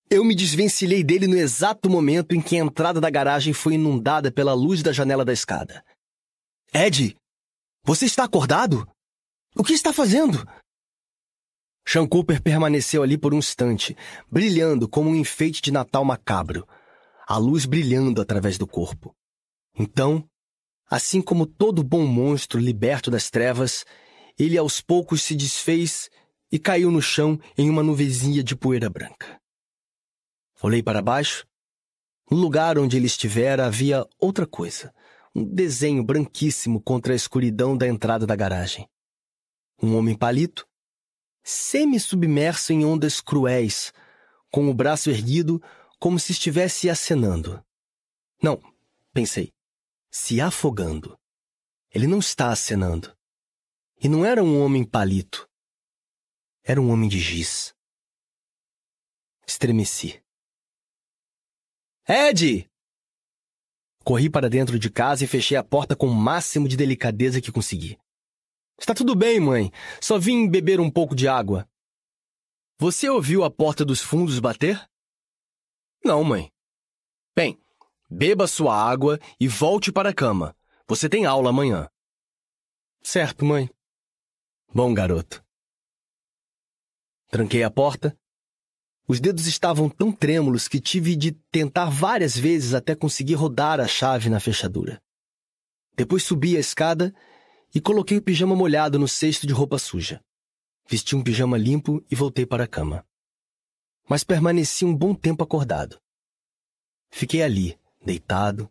Eu 0.08 0.24
me 0.24 0.34
desvencilhei 0.34 1.04
dele 1.04 1.26
no 1.26 1.36
exato 1.36 1.90
momento 1.90 2.34
em 2.34 2.40
que 2.40 2.56
a 2.56 2.60
entrada 2.60 2.98
da 2.98 3.10
garagem 3.10 3.52
foi 3.52 3.74
inundada 3.74 4.32
pela 4.32 4.54
luz 4.54 4.82
da 4.82 4.90
janela 4.90 5.24
da 5.24 5.34
escada. 5.34 5.84
Ed, 6.72 7.14
você 7.84 8.06
está 8.06 8.24
acordado? 8.24 8.88
O 9.54 9.62
que 9.62 9.74
está 9.74 9.92
fazendo? 9.92 10.46
Sean 11.86 12.06
Cooper 12.06 12.42
permaneceu 12.42 13.02
ali 13.02 13.18
por 13.18 13.34
um 13.34 13.38
instante, 13.38 13.96
brilhando 14.30 14.88
como 14.88 15.10
um 15.10 15.14
enfeite 15.14 15.60
de 15.60 15.70
Natal 15.70 16.04
macabro, 16.04 16.66
a 17.28 17.36
luz 17.36 17.66
brilhando 17.66 18.22
através 18.22 18.56
do 18.56 18.66
corpo. 18.66 19.14
Então, 19.78 20.26
assim 20.88 21.20
como 21.20 21.46
todo 21.46 21.84
bom 21.84 22.06
monstro 22.06 22.58
liberto 22.58 23.10
das 23.10 23.28
trevas, 23.28 23.84
ele 24.38 24.56
aos 24.56 24.80
poucos 24.80 25.22
se 25.22 25.36
desfez 25.36 26.08
e 26.56 26.58
caiu 26.58 26.90
no 26.90 27.02
chão 27.02 27.38
em 27.58 27.68
uma 27.68 27.82
nuvezinha 27.82 28.42
de 28.42 28.56
poeira 28.56 28.88
branca. 28.88 29.38
Olhei 30.62 30.82
para 30.82 31.02
baixo. 31.02 31.46
No 32.30 32.38
lugar 32.38 32.78
onde 32.78 32.96
ele 32.96 33.04
estivera 33.04 33.66
havia 33.66 34.06
outra 34.18 34.46
coisa. 34.46 34.90
Um 35.34 35.44
desenho 35.44 36.02
branquíssimo 36.02 36.80
contra 36.80 37.12
a 37.12 37.16
escuridão 37.16 37.76
da 37.76 37.86
entrada 37.86 38.26
da 38.26 38.34
garagem. 38.34 38.88
Um 39.82 39.98
homem 39.98 40.16
palito, 40.16 40.66
semi-submerso 41.44 42.72
em 42.72 42.86
ondas 42.86 43.20
cruéis, 43.20 43.92
com 44.50 44.70
o 44.70 44.72
braço 44.72 45.10
erguido 45.10 45.62
como 46.00 46.18
se 46.18 46.32
estivesse 46.32 46.88
acenando. 46.88 47.62
Não, 48.42 48.58
pensei, 49.12 49.52
se 50.10 50.40
afogando. 50.40 51.18
Ele 51.94 52.06
não 52.06 52.20
está 52.20 52.48
acenando. 52.48 53.14
E 54.02 54.08
não 54.08 54.24
era 54.24 54.42
um 54.42 54.58
homem 54.62 54.84
palito. 54.84 55.45
Era 56.68 56.80
um 56.80 56.90
homem 56.90 57.08
de 57.08 57.20
giz. 57.20 57.72
Estremeci. 59.46 60.20
Ed! 62.08 62.68
Corri 64.02 64.28
para 64.28 64.50
dentro 64.50 64.76
de 64.76 64.90
casa 64.90 65.22
e 65.22 65.28
fechei 65.28 65.56
a 65.56 65.62
porta 65.62 65.94
com 65.94 66.08
o 66.08 66.14
máximo 66.14 66.66
de 66.66 66.76
delicadeza 66.76 67.40
que 67.40 67.52
consegui. 67.52 67.96
Está 68.76 68.92
tudo 68.92 69.14
bem, 69.14 69.38
mãe. 69.38 69.70
Só 70.00 70.18
vim 70.18 70.50
beber 70.50 70.80
um 70.80 70.90
pouco 70.90 71.14
de 71.14 71.28
água. 71.28 71.70
Você 72.80 73.08
ouviu 73.08 73.44
a 73.44 73.50
porta 73.50 73.84
dos 73.84 74.00
fundos 74.00 74.40
bater? 74.40 74.90
Não, 76.04 76.24
mãe. 76.24 76.52
Bem, 77.36 77.62
beba 78.10 78.48
sua 78.48 78.74
água 78.74 79.20
e 79.38 79.46
volte 79.46 79.92
para 79.92 80.08
a 80.08 80.14
cama. 80.14 80.56
Você 80.88 81.08
tem 81.08 81.26
aula 81.26 81.50
amanhã. 81.50 81.88
Certo, 83.04 83.44
mãe. 83.44 83.70
Bom, 84.74 84.92
garoto. 84.92 85.45
Tranquei 87.36 87.62
a 87.62 87.70
porta 87.70 88.16
os 89.06 89.20
dedos 89.20 89.46
estavam 89.46 89.90
tão 89.90 90.10
trêmulos 90.10 90.66
que 90.66 90.80
tive 90.80 91.14
de 91.14 91.32
tentar 91.52 91.90
várias 91.90 92.34
vezes 92.34 92.72
até 92.72 92.94
conseguir 92.94 93.34
rodar 93.34 93.78
a 93.78 93.86
chave 93.86 94.30
na 94.30 94.40
fechadura. 94.40 95.02
Depois 95.94 96.22
subi 96.22 96.56
a 96.56 96.60
escada 96.60 97.14
e 97.74 97.80
coloquei 97.80 98.16
o 98.16 98.22
pijama 98.22 98.56
molhado 98.56 98.98
no 98.98 99.06
cesto 99.06 99.46
de 99.46 99.52
roupa 99.52 99.78
suja. 99.78 100.20
Vesti 100.88 101.14
um 101.14 101.22
pijama 101.22 101.58
limpo 101.58 102.02
e 102.10 102.16
voltei 102.16 102.46
para 102.46 102.64
a 102.64 102.66
cama. 102.66 103.06
Mas 104.08 104.24
permaneci 104.24 104.86
um 104.86 104.96
bom 104.96 105.14
tempo 105.14 105.44
acordado. 105.44 106.00
Fiquei 107.10 107.42
ali, 107.42 107.78
deitado, 108.02 108.66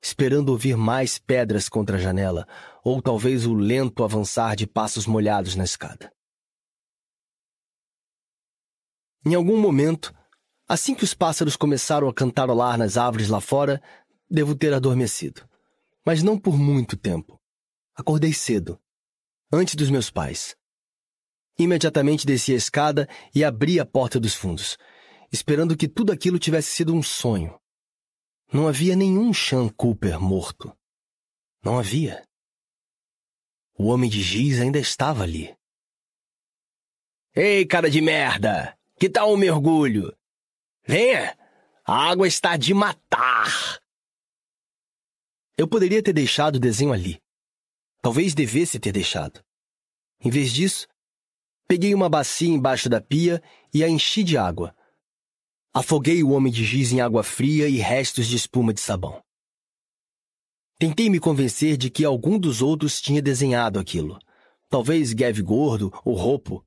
esperando 0.00 0.50
ouvir 0.50 0.76
mais 0.76 1.18
pedras 1.18 1.70
contra 1.70 1.96
a 1.96 2.00
janela, 2.00 2.46
ou 2.84 3.00
talvez 3.00 3.46
o 3.46 3.54
lento 3.54 4.04
avançar 4.04 4.54
de 4.54 4.66
passos 4.66 5.06
molhados 5.06 5.56
na 5.56 5.64
escada. 5.64 6.13
Em 9.26 9.34
algum 9.34 9.58
momento, 9.58 10.14
assim 10.68 10.94
que 10.94 11.04
os 11.04 11.14
pássaros 11.14 11.56
começaram 11.56 12.08
a 12.08 12.14
cantarolar 12.14 12.76
nas 12.76 12.98
árvores 12.98 13.28
lá 13.28 13.40
fora, 13.40 13.82
devo 14.30 14.54
ter 14.54 14.74
adormecido. 14.74 15.48
Mas 16.04 16.22
não 16.22 16.38
por 16.38 16.58
muito 16.58 16.96
tempo. 16.96 17.40
Acordei 17.94 18.34
cedo, 18.34 18.78
antes 19.50 19.74
dos 19.74 19.88
meus 19.88 20.10
pais. 20.10 20.54
Imediatamente 21.58 22.26
desci 22.26 22.52
a 22.52 22.56
escada 22.56 23.08
e 23.34 23.42
abri 23.42 23.80
a 23.80 23.86
porta 23.86 24.20
dos 24.20 24.34
fundos, 24.34 24.76
esperando 25.32 25.76
que 25.76 25.88
tudo 25.88 26.12
aquilo 26.12 26.38
tivesse 26.38 26.70
sido 26.72 26.92
um 26.92 27.02
sonho. 27.02 27.58
Não 28.52 28.68
havia 28.68 28.94
nenhum 28.94 29.32
Sean 29.32 29.68
Cooper 29.68 30.20
morto. 30.20 30.76
Não 31.64 31.78
havia. 31.78 32.22
O 33.78 33.86
homem 33.86 34.10
de 34.10 34.20
giz 34.20 34.60
ainda 34.60 34.78
estava 34.78 35.22
ali. 35.22 35.56
Ei, 37.34 37.64
cara 37.64 37.90
de 37.90 38.00
merda! 38.00 38.76
Que 38.96 39.08
tal 39.08 39.32
um 39.32 39.36
mergulho? 39.36 40.16
Venha! 40.86 41.36
A 41.84 42.10
água 42.10 42.26
está 42.26 42.56
de 42.56 42.72
matar! 42.72 43.80
Eu 45.56 45.68
poderia 45.68 46.02
ter 46.02 46.12
deixado 46.12 46.56
o 46.56 46.60
desenho 46.60 46.92
ali. 46.92 47.20
Talvez 48.00 48.34
devesse 48.34 48.78
ter 48.78 48.92
deixado. 48.92 49.42
Em 50.20 50.30
vez 50.30 50.52
disso, 50.52 50.86
peguei 51.66 51.94
uma 51.94 52.08
bacia 52.08 52.48
embaixo 52.48 52.88
da 52.88 53.00
pia 53.00 53.42
e 53.72 53.82
a 53.82 53.88
enchi 53.88 54.22
de 54.22 54.36
água. 54.36 54.74
Afoguei 55.72 56.22
o 56.22 56.30
homem 56.30 56.52
de 56.52 56.64
giz 56.64 56.92
em 56.92 57.00
água 57.00 57.22
fria 57.22 57.68
e 57.68 57.78
restos 57.78 58.26
de 58.26 58.36
espuma 58.36 58.72
de 58.72 58.80
sabão. 58.80 59.22
Tentei 60.78 61.10
me 61.10 61.20
convencer 61.20 61.76
de 61.76 61.90
que 61.90 62.04
algum 62.04 62.38
dos 62.38 62.62
outros 62.62 63.00
tinha 63.00 63.22
desenhado 63.22 63.78
aquilo. 63.78 64.18
Talvez 64.68 65.12
Gav 65.12 65.40
Gordo 65.42 65.92
ou 66.04 66.14
Ropo 66.14 66.64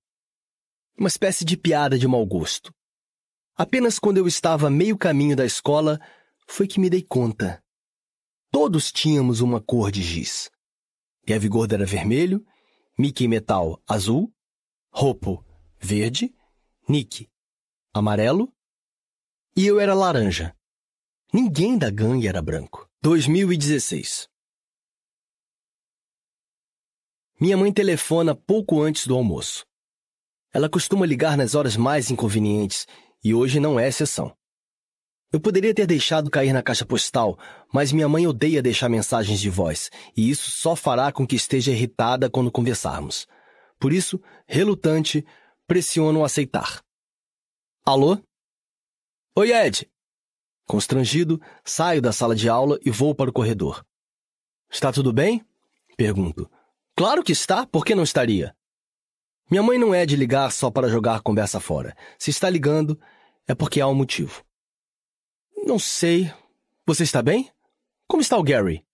uma 0.97 1.07
espécie 1.07 1.45
de 1.45 1.55
piada 1.55 1.97
de 1.97 2.07
mau 2.07 2.25
gosto. 2.25 2.73
Apenas 3.55 3.99
quando 3.99 4.17
eu 4.17 4.27
estava 4.27 4.69
meio 4.69 4.97
caminho 4.97 5.35
da 5.35 5.45
escola 5.45 5.99
foi 6.47 6.67
que 6.67 6.79
me 6.79 6.89
dei 6.89 7.03
conta. 7.03 7.63
Todos 8.51 8.91
tínhamos 8.91 9.41
uma 9.41 9.61
cor 9.61 9.91
de 9.91 10.01
giz. 10.01 10.49
Gav 11.25 11.45
Gordo 11.47 11.73
era 11.73 11.85
vermelho, 11.85 12.45
Mickey 12.97 13.27
Metal 13.27 13.81
azul, 13.87 14.33
Ropo 14.89 15.45
verde, 15.79 16.33
Nick 16.87 17.29
amarelo 17.93 18.53
e 19.55 19.65
eu 19.65 19.79
era 19.79 19.93
laranja. 19.93 20.55
Ninguém 21.33 21.77
da 21.77 21.89
gangue 21.89 22.27
era 22.27 22.41
branco. 22.41 22.89
2016 23.01 24.27
Minha 27.39 27.57
mãe 27.57 27.71
telefona 27.71 28.35
pouco 28.35 28.81
antes 28.81 29.05
do 29.05 29.15
almoço. 29.15 29.65
Ela 30.57 30.67
costuma 30.67 31.05
ligar 31.05 31.37
nas 31.37 31.53
horas 31.53 31.77
mais 31.77 32.09
inconvenientes 32.09 32.87
e 33.23 33.31
hoje 33.31 33.59
não 33.59 33.79
é 33.79 33.87
exceção. 33.87 34.35
Eu 35.31 35.39
poderia 35.39 35.71
ter 35.71 35.85
deixado 35.85 36.31
cair 36.31 36.51
na 36.51 36.63
caixa 36.63 36.83
postal, 36.83 37.37
mas 37.71 37.91
minha 37.91 38.09
mãe 38.09 38.25
odeia 38.25 38.59
deixar 38.59 38.89
mensagens 38.89 39.39
de 39.39 39.51
voz, 39.51 39.91
e 40.17 40.31
isso 40.31 40.49
só 40.49 40.75
fará 40.75 41.11
com 41.11 41.27
que 41.27 41.35
esteja 41.35 41.71
irritada 41.71 42.27
quando 42.27 42.51
conversarmos. 42.51 43.27
Por 43.79 43.93
isso, 43.93 44.19
relutante, 44.47 45.23
pressiono 45.67 46.25
aceitar. 46.25 46.81
Alô? 47.85 48.17
Oi, 49.35 49.51
Ed. 49.51 49.87
Constrangido, 50.65 51.39
saio 51.63 52.01
da 52.01 52.11
sala 52.11 52.35
de 52.35 52.49
aula 52.49 52.79
e 52.83 52.89
vou 52.89 53.13
para 53.13 53.29
o 53.29 53.33
corredor. 53.33 53.85
Está 54.71 54.91
tudo 54.91 55.13
bem? 55.13 55.45
Pergunto. 55.95 56.49
Claro 56.95 57.21
que 57.21 57.31
está, 57.31 57.63
por 57.67 57.85
que 57.85 57.93
não 57.93 58.01
estaria? 58.01 58.56
Minha 59.49 59.63
mãe 59.63 59.77
não 59.77 59.93
é 59.93 60.05
de 60.05 60.15
ligar 60.15 60.51
só 60.51 60.69
para 60.69 60.89
jogar 60.89 61.21
conversa 61.21 61.59
fora. 61.59 61.95
Se 62.19 62.29
está 62.29 62.49
ligando, 62.49 62.99
é 63.47 63.55
porque 63.55 63.79
há 63.79 63.87
um 63.87 63.95
motivo. 63.95 64.43
Não 65.65 65.79
sei. 65.79 66.31
Você 66.85 67.03
está 67.03 67.21
bem? 67.21 67.49
Como 68.07 68.21
está 68.21 68.37
o 68.37 68.43
Gary? 68.43 68.85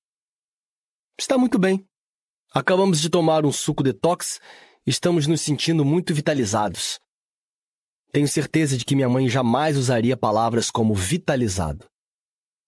Está 1.20 1.38
muito 1.38 1.58
bem. 1.58 1.88
Acabamos 2.54 3.02
de 3.02 3.10
tomar 3.10 3.46
um 3.46 3.52
suco 3.52 3.84
detox 3.84 4.40
estamos 4.86 5.28
nos 5.28 5.42
sentindo 5.42 5.86
muito 5.86 6.14
vitalizados. 6.14 7.00
Tenho 8.12 8.28
certeza 8.28 8.78
de 8.78 8.86
que 8.86 8.96
minha 8.96 9.10
mãe 9.10 9.28
jamais 9.30 9.78
usaria 9.78 10.18
palavras 10.18 10.70
como 10.70 10.94
vitalizado. 10.94 11.86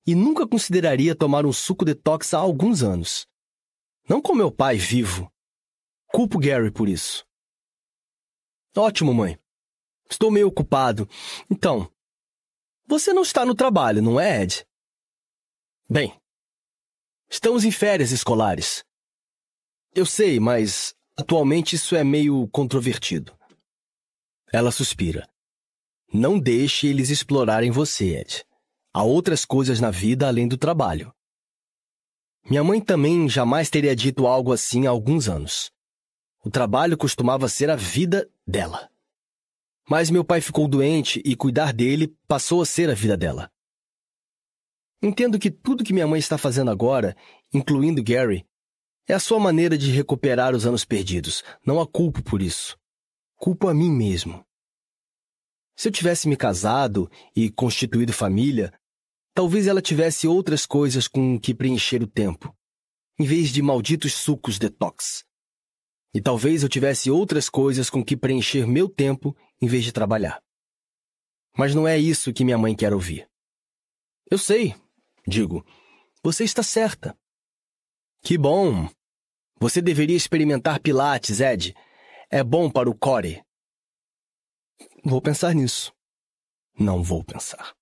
E 0.08 0.16
nunca 0.16 0.48
consideraria 0.48 1.16
tomar 1.16 1.46
um 1.46 1.54
suco 1.54 1.84
detox 1.84 2.34
há 2.34 2.38
alguns 2.38 2.84
anos. 2.84 3.28
Não 4.08 4.22
com 4.22 4.34
meu 4.34 4.52
pai 4.52 4.78
vivo. 4.78 5.30
Culpo 6.08 6.40
Gary 6.40 6.72
por 6.72 6.88
isso. 6.88 7.25
Ótimo, 8.78 9.14
mãe. 9.14 9.38
Estou 10.10 10.30
meio 10.30 10.48
ocupado. 10.48 11.08
Então, 11.50 11.90
você 12.86 13.14
não 13.14 13.22
está 13.22 13.46
no 13.46 13.56
trabalho, 13.56 14.02
não 14.02 14.20
é, 14.20 14.44
Ed? 14.44 14.66
Bem, 15.90 16.14
estamos 17.30 17.64
em 17.64 17.72
férias 17.72 18.12
escolares. 18.12 18.84
Eu 19.94 20.06
sei, 20.06 20.40
mas 20.40 20.94
atualmente 21.18 21.76
isso 21.76 21.96
é 21.96 22.04
meio 22.04 22.48
controvertido. 22.50 23.38
Ela 24.52 24.72
suspira. 24.72 25.28
Não 26.14 26.38
deixe 26.38 26.88
eles 26.88 27.10
explorarem 27.10 27.72
você, 27.72 28.18
Ed. 28.20 28.46
Há 28.94 29.04
outras 29.04 29.46
coisas 29.46 29.80
na 29.80 29.90
vida 29.90 30.28
além 30.28 30.48
do 30.48 30.58
trabalho. 30.58 31.14
Minha 32.48 32.64
mãe 32.64 32.80
também 32.80 33.28
jamais 33.28 33.70
teria 33.70 33.96
dito 33.96 34.28
algo 34.28 34.52
assim 34.54 34.86
há 34.86 34.90
alguns 34.90 35.28
anos. 35.28 35.72
O 36.46 36.52
trabalho 36.52 36.96
costumava 36.96 37.50
ser 37.50 37.72
a 37.72 37.76
vida 37.76 38.30
dela. 38.46 38.88
Mas 39.90 40.12
meu 40.12 40.24
pai 40.24 40.40
ficou 40.42 40.68
doente 40.68 41.20
e 41.26 41.36
cuidar 41.36 41.74
dele 41.74 42.16
passou 42.28 42.62
a 42.62 42.66
ser 42.68 42.88
a 42.88 42.94
vida 42.94 43.18
dela. 43.18 43.52
Entendo 45.02 45.40
que 45.40 45.50
tudo 45.50 45.84
que 45.84 45.92
minha 45.92 46.06
mãe 46.06 46.20
está 46.20 46.38
fazendo 46.38 46.70
agora, 46.70 47.18
incluindo 47.52 48.04
Gary, 48.04 48.46
é 49.08 49.16
a 49.16 49.20
sua 49.20 49.40
maneira 49.40 49.76
de 49.76 49.90
recuperar 49.90 50.54
os 50.54 50.68
anos 50.68 50.86
perdidos. 50.86 51.44
Não 51.66 51.82
a 51.82 51.88
culpo 51.88 52.22
por 52.22 52.44
isso. 52.44 52.78
Culpo 53.36 53.68
a 53.68 53.74
mim 53.74 53.90
mesmo. 53.90 54.46
Se 55.76 55.88
eu 55.88 55.92
tivesse 55.92 56.28
me 56.30 56.38
casado 56.38 57.10
e 57.36 57.50
constituído 57.50 58.14
família, 58.14 58.72
talvez 59.34 59.66
ela 59.66 59.82
tivesse 59.82 60.28
outras 60.28 60.64
coisas 60.68 61.08
com 61.08 61.40
que 61.40 61.56
preencher 61.56 62.04
o 62.04 62.08
tempo, 62.08 62.56
em 63.20 63.26
vez 63.26 63.50
de 63.50 63.64
malditos 63.64 64.14
sucos 64.14 64.60
detox. 64.60 65.26
E 66.16 66.22
talvez 66.22 66.64
eu 66.64 66.70
tivesse 66.70 67.12
outras 67.12 67.50
coisas 67.50 67.90
com 67.90 68.02
que 68.02 68.16
preencher 68.16 68.66
meu 68.66 68.88
tempo 68.88 69.36
em 69.62 69.68
vez 69.68 69.84
de 69.84 69.92
trabalhar. 69.92 70.42
Mas 71.58 71.76
não 71.76 71.86
é 71.86 71.98
isso 71.98 72.32
que 72.32 72.46
minha 72.46 72.58
mãe 72.58 72.74
quer 72.74 72.94
ouvir. 72.94 73.30
Eu 74.32 74.38
sei, 74.38 74.74
digo. 75.28 75.66
Você 76.24 76.46
está 76.46 76.64
certa. 76.64 77.18
Que 78.22 78.38
bom. 78.38 78.90
Você 79.60 79.82
deveria 79.82 80.16
experimentar 80.16 80.80
Pilates, 80.80 81.42
Ed. 81.42 81.76
É 82.32 82.42
bom 82.42 82.72
para 82.72 82.90
o 82.90 82.96
core. 82.96 83.44
Vou 85.04 85.22
pensar 85.22 85.54
nisso. 85.54 85.94
Não 86.80 87.04
vou 87.04 87.26
pensar. 87.26 87.76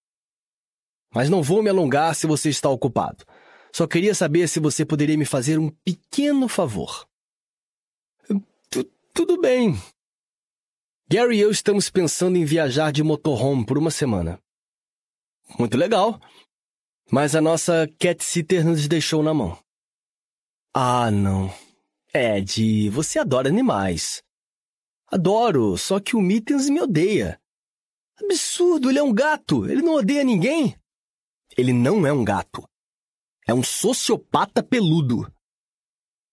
Mas 1.13 1.29
não 1.29 1.43
vou 1.43 1.61
me 1.61 1.69
alongar 1.69 2.15
se 2.15 2.25
você 2.25 2.49
está 2.49 2.67
ocupado. 2.67 3.23
Só 3.71 3.85
queria 3.85 4.15
saber 4.15 4.47
se 4.47 4.59
você 4.59 4.83
poderia 4.83 5.19
me 5.19 5.23
fazer 5.23 5.59
um 5.59 5.69
pequeno 5.69 6.47
favor. 6.47 7.07
Tudo 9.15 9.39
bem. 9.39 9.75
Gary 11.07 11.37
e 11.37 11.39
eu 11.41 11.51
estamos 11.51 11.87
pensando 11.87 12.35
em 12.35 12.45
viajar 12.45 12.91
de 12.91 13.03
motorhome 13.03 13.63
por 13.63 13.77
uma 13.77 13.91
semana. 13.91 14.41
Muito 15.59 15.77
legal. 15.77 16.19
Mas 17.11 17.35
a 17.35 17.41
nossa 17.41 17.87
cat 17.99 18.23
sitter 18.23 18.65
nos 18.65 18.87
deixou 18.87 19.21
na 19.21 19.31
mão. 19.31 19.55
Ah, 20.73 21.11
não. 21.11 21.53
Ed, 22.11 22.89
você 22.89 23.19
adora 23.19 23.49
animais. 23.49 24.23
Adoro, 25.05 25.77
só 25.77 25.99
que 25.99 26.15
o 26.15 26.21
Mittens 26.21 26.67
me 26.67 26.81
odeia. 26.81 27.39
Absurdo, 28.19 28.89
ele 28.89 28.97
é 28.97 29.03
um 29.03 29.13
gato, 29.13 29.69
ele 29.69 29.83
não 29.83 29.93
odeia 29.93 30.23
ninguém. 30.23 30.75
Ele 31.55 31.71
não 31.71 32.07
é 32.07 32.11
um 32.11 32.23
gato. 32.23 32.67
É 33.47 33.53
um 33.53 33.61
sociopata 33.61 34.63
peludo. 34.63 35.31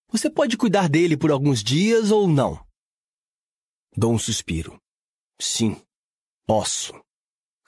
Você 0.08 0.30
pode 0.30 0.56
cuidar 0.56 0.88
dele 0.88 1.14
por 1.14 1.30
alguns 1.30 1.62
dias 1.62 2.10
ou 2.10 2.26
não? 2.26 2.69
Dou 3.96 4.12
um 4.12 4.18
suspiro. 4.18 4.80
Sim, 5.40 5.80
posso. 6.46 6.94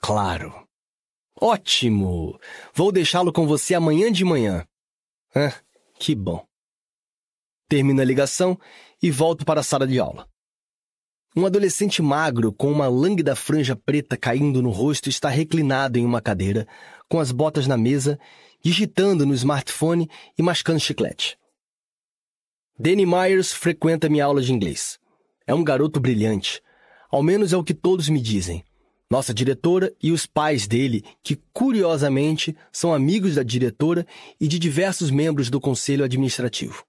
Claro. 0.01 0.67
Ótimo! 1.39 2.39
Vou 2.73 2.91
deixá-lo 2.91 3.33
com 3.33 3.45
você 3.45 3.73
amanhã 3.73 4.11
de 4.11 4.23
manhã. 4.23 4.65
Ah, 5.35 5.53
que 5.99 6.15
bom. 6.15 6.45
Termino 7.67 8.01
a 8.01 8.05
ligação 8.05 8.57
e 9.01 9.09
volto 9.09 9.43
para 9.43 9.59
a 9.59 9.63
sala 9.63 9.87
de 9.87 9.99
aula. 9.99 10.27
Um 11.35 11.45
adolescente 11.45 12.01
magro 12.01 12.53
com 12.53 12.71
uma 12.71 12.87
lânguida 12.87 13.35
franja 13.35 13.75
preta 13.75 14.15
caindo 14.15 14.61
no 14.61 14.69
rosto 14.69 15.09
está 15.09 15.29
reclinado 15.29 15.97
em 15.97 16.05
uma 16.05 16.21
cadeira, 16.21 16.67
com 17.09 17.19
as 17.19 17.31
botas 17.31 17.65
na 17.65 17.75
mesa, 17.75 18.19
digitando 18.63 19.25
no 19.25 19.33
smartphone 19.33 20.07
e 20.37 20.43
mascando 20.43 20.79
chiclete. 20.79 21.37
Danny 22.77 23.05
Myers 23.05 23.51
frequenta 23.51 24.07
minha 24.07 24.25
aula 24.25 24.41
de 24.41 24.53
inglês. 24.53 24.99
É 25.45 25.53
um 25.53 25.63
garoto 25.63 25.99
brilhante, 25.99 26.61
ao 27.09 27.21
menos 27.21 27.53
é 27.53 27.57
o 27.57 27.63
que 27.63 27.73
todos 27.73 28.09
me 28.09 28.21
dizem. 28.21 28.63
Nossa 29.09 29.33
diretora 29.33 29.93
e 30.01 30.11
os 30.11 30.25
pais 30.25 30.67
dele, 30.67 31.03
que 31.21 31.35
curiosamente 31.51 32.55
são 32.71 32.93
amigos 32.93 33.35
da 33.35 33.43
diretora 33.43 34.07
e 34.39 34.47
de 34.47 34.57
diversos 34.57 35.11
membros 35.11 35.49
do 35.49 35.59
conselho 35.59 36.03
administrativo. 36.03 36.83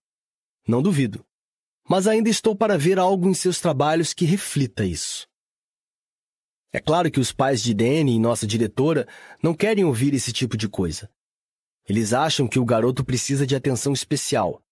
Não 0.67 0.81
duvido 0.81 1.25
mas 1.89 2.07
ainda 2.07 2.31
estou 2.31 2.57
para 2.57 2.79
ver 2.79 2.99
algo 2.99 3.29
em 3.29 3.35
seus 3.35 3.61
trabalhos 3.61 4.13
que 4.13 4.25
reflita 4.25 4.85
isso. 4.85 5.29
É 6.73 6.81
claro 6.81 7.11
que 7.11 7.21
os 7.21 7.31
pais 7.31 7.63
de 7.63 7.73
Danny 7.73 8.17
e 8.17 8.19
nossa 8.19 8.47
diretora 8.47 9.07
não 9.43 9.55
querem 9.55 9.85
ouvir 9.85 10.13
esse 10.15 10.33
tipo 10.33 10.57
de 10.57 10.69
coisa. 10.69 11.09
Eles 11.89 12.13
acham 12.13 12.49
que 12.49 12.59
o 12.59 12.65
garoto 12.65 13.05
precisa 13.05 13.47
de 13.47 13.55
atenção 13.55 13.93
especial. 13.93 14.64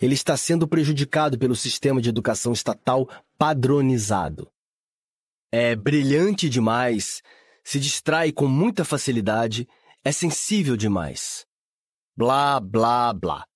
Ele 0.00 0.14
está 0.14 0.36
sendo 0.36 0.66
prejudicado 0.66 1.38
pelo 1.38 1.54
sistema 1.54 2.00
de 2.00 2.08
educação 2.08 2.52
estatal 2.52 3.08
padronizado. 3.36 4.50
É 5.52 5.76
brilhante 5.76 6.48
demais, 6.48 7.22
se 7.62 7.78
distrai 7.78 8.32
com 8.32 8.46
muita 8.46 8.84
facilidade, 8.84 9.68
é 10.04 10.10
sensível 10.10 10.76
demais. 10.76 11.46
Blá, 12.16 12.58
blá, 12.60 13.12
blá. 13.12 13.46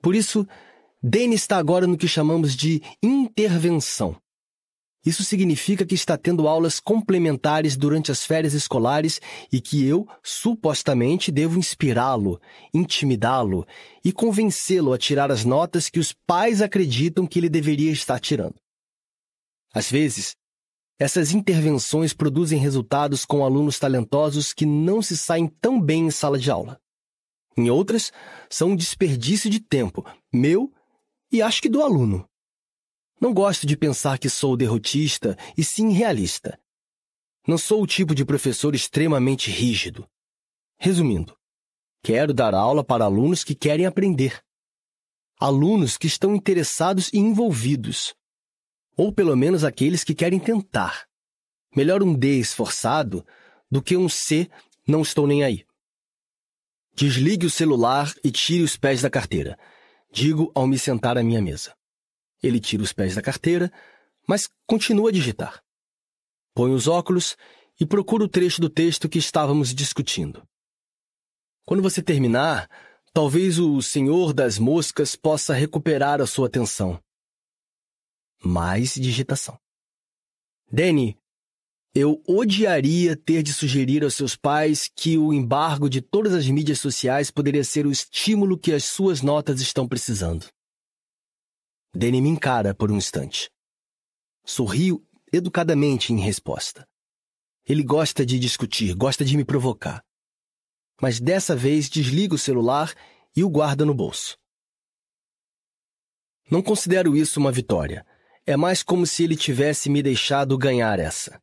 Por 0.00 0.14
isso, 0.14 0.46
Danny 1.02 1.34
está 1.34 1.56
agora 1.56 1.86
no 1.86 1.98
que 1.98 2.06
chamamos 2.06 2.54
de 2.54 2.80
intervenção. 3.02 4.20
Isso 5.06 5.22
significa 5.24 5.86
que 5.86 5.94
está 5.94 6.16
tendo 6.16 6.48
aulas 6.48 6.80
complementares 6.80 7.76
durante 7.76 8.10
as 8.10 8.24
férias 8.24 8.52
escolares 8.52 9.20
e 9.52 9.60
que 9.60 9.86
eu, 9.86 10.06
supostamente, 10.22 11.30
devo 11.30 11.58
inspirá-lo, 11.58 12.40
intimidá-lo 12.74 13.66
e 14.04 14.12
convencê-lo 14.12 14.92
a 14.92 14.98
tirar 14.98 15.30
as 15.30 15.44
notas 15.44 15.88
que 15.88 16.00
os 16.00 16.12
pais 16.26 16.60
acreditam 16.60 17.26
que 17.26 17.38
ele 17.38 17.48
deveria 17.48 17.92
estar 17.92 18.18
tirando. 18.18 18.56
Às 19.72 19.90
vezes, 19.90 20.34
essas 20.98 21.32
intervenções 21.32 22.12
produzem 22.12 22.58
resultados 22.58 23.24
com 23.24 23.44
alunos 23.44 23.78
talentosos 23.78 24.52
que 24.52 24.66
não 24.66 25.00
se 25.00 25.16
saem 25.16 25.46
tão 25.46 25.80
bem 25.80 26.06
em 26.06 26.10
sala 26.10 26.38
de 26.38 26.50
aula. 26.50 26.80
Em 27.56 27.70
outras, 27.70 28.12
são 28.50 28.70
um 28.70 28.76
desperdício 28.76 29.48
de 29.48 29.60
tempo, 29.60 30.04
meu 30.32 30.72
e 31.30 31.42
acho 31.42 31.60
que 31.62 31.68
do 31.68 31.82
aluno. 31.82 32.28
Não 33.20 33.34
gosto 33.34 33.66
de 33.66 33.76
pensar 33.76 34.18
que 34.18 34.28
sou 34.28 34.56
derrotista 34.56 35.36
e 35.56 35.64
sim 35.64 35.90
realista. 35.90 36.58
Não 37.46 37.58
sou 37.58 37.82
o 37.82 37.86
tipo 37.86 38.14
de 38.14 38.24
professor 38.24 38.74
extremamente 38.74 39.50
rígido. 39.50 40.08
Resumindo, 40.78 41.36
quero 42.02 42.32
dar 42.32 42.54
aula 42.54 42.84
para 42.84 43.04
alunos 43.04 43.42
que 43.42 43.54
querem 43.54 43.86
aprender. 43.86 44.40
Alunos 45.40 45.96
que 45.96 46.06
estão 46.06 46.34
interessados 46.34 47.12
e 47.12 47.18
envolvidos. 47.18 48.14
Ou 48.96 49.12
pelo 49.12 49.36
menos 49.36 49.64
aqueles 49.64 50.04
que 50.04 50.14
querem 50.14 50.38
tentar. 50.38 51.06
Melhor 51.74 52.02
um 52.02 52.14
D 52.14 52.38
esforçado 52.38 53.26
do 53.70 53.82
que 53.82 53.96
um 53.96 54.08
C 54.08 54.48
não 54.86 55.02
estou 55.02 55.26
nem 55.26 55.42
aí. 55.42 55.64
Desligue 56.94 57.46
o 57.46 57.50
celular 57.50 58.12
e 58.24 58.30
tire 58.30 58.62
os 58.62 58.76
pés 58.76 59.02
da 59.02 59.10
carteira. 59.10 59.58
Digo 60.10 60.50
ao 60.54 60.66
me 60.66 60.78
sentar 60.78 61.16
à 61.16 61.22
minha 61.22 61.40
mesa. 61.40 61.77
Ele 62.42 62.60
tira 62.60 62.82
os 62.82 62.92
pés 62.92 63.14
da 63.14 63.22
carteira, 63.22 63.72
mas 64.26 64.48
continua 64.66 65.10
a 65.10 65.12
digitar. 65.12 65.62
Põe 66.54 66.72
os 66.72 66.86
óculos 66.86 67.36
e 67.80 67.86
procura 67.86 68.24
o 68.24 68.28
trecho 68.28 68.60
do 68.60 68.68
texto 68.68 69.08
que 69.08 69.18
estávamos 69.18 69.74
discutindo. 69.74 70.46
Quando 71.64 71.82
você 71.82 72.02
terminar, 72.02 72.68
talvez 73.12 73.58
o 73.58 73.80
Senhor 73.82 74.32
das 74.32 74.58
Moscas 74.58 75.14
possa 75.14 75.54
recuperar 75.54 76.20
a 76.20 76.26
sua 76.26 76.46
atenção. 76.46 77.00
Mais 78.42 78.94
digitação. 78.94 79.58
Danny, 80.70 81.18
eu 81.94 82.22
odiaria 82.28 83.16
ter 83.16 83.42
de 83.42 83.52
sugerir 83.52 84.04
aos 84.04 84.14
seus 84.14 84.36
pais 84.36 84.88
que 84.94 85.16
o 85.16 85.32
embargo 85.32 85.88
de 85.88 86.00
todas 86.00 86.32
as 86.34 86.46
mídias 86.48 86.78
sociais 86.78 87.30
poderia 87.30 87.64
ser 87.64 87.86
o 87.86 87.90
estímulo 87.90 88.58
que 88.58 88.72
as 88.72 88.84
suas 88.84 89.22
notas 89.22 89.60
estão 89.60 89.88
precisando. 89.88 90.46
Danny 91.98 92.20
me 92.20 92.28
encara 92.28 92.72
por 92.72 92.92
um 92.92 92.96
instante. 92.96 93.50
Sorrio 94.44 95.04
educadamente 95.32 96.12
em 96.12 96.20
resposta. 96.20 96.88
Ele 97.66 97.82
gosta 97.82 98.24
de 98.24 98.38
discutir, 98.38 98.94
gosta 98.94 99.24
de 99.24 99.36
me 99.36 99.44
provocar. 99.44 100.04
Mas 101.02 101.18
dessa 101.18 101.56
vez 101.56 101.88
desliga 101.88 102.36
o 102.36 102.38
celular 102.38 102.94
e 103.34 103.42
o 103.42 103.50
guarda 103.50 103.84
no 103.84 103.92
bolso. 103.92 104.38
Não 106.48 106.62
considero 106.62 107.16
isso 107.16 107.40
uma 107.40 107.50
vitória. 107.50 108.06
É 108.46 108.56
mais 108.56 108.84
como 108.84 109.04
se 109.04 109.24
ele 109.24 109.34
tivesse 109.34 109.90
me 109.90 110.00
deixado 110.00 110.56
ganhar 110.56 111.00
essa. 111.00 111.42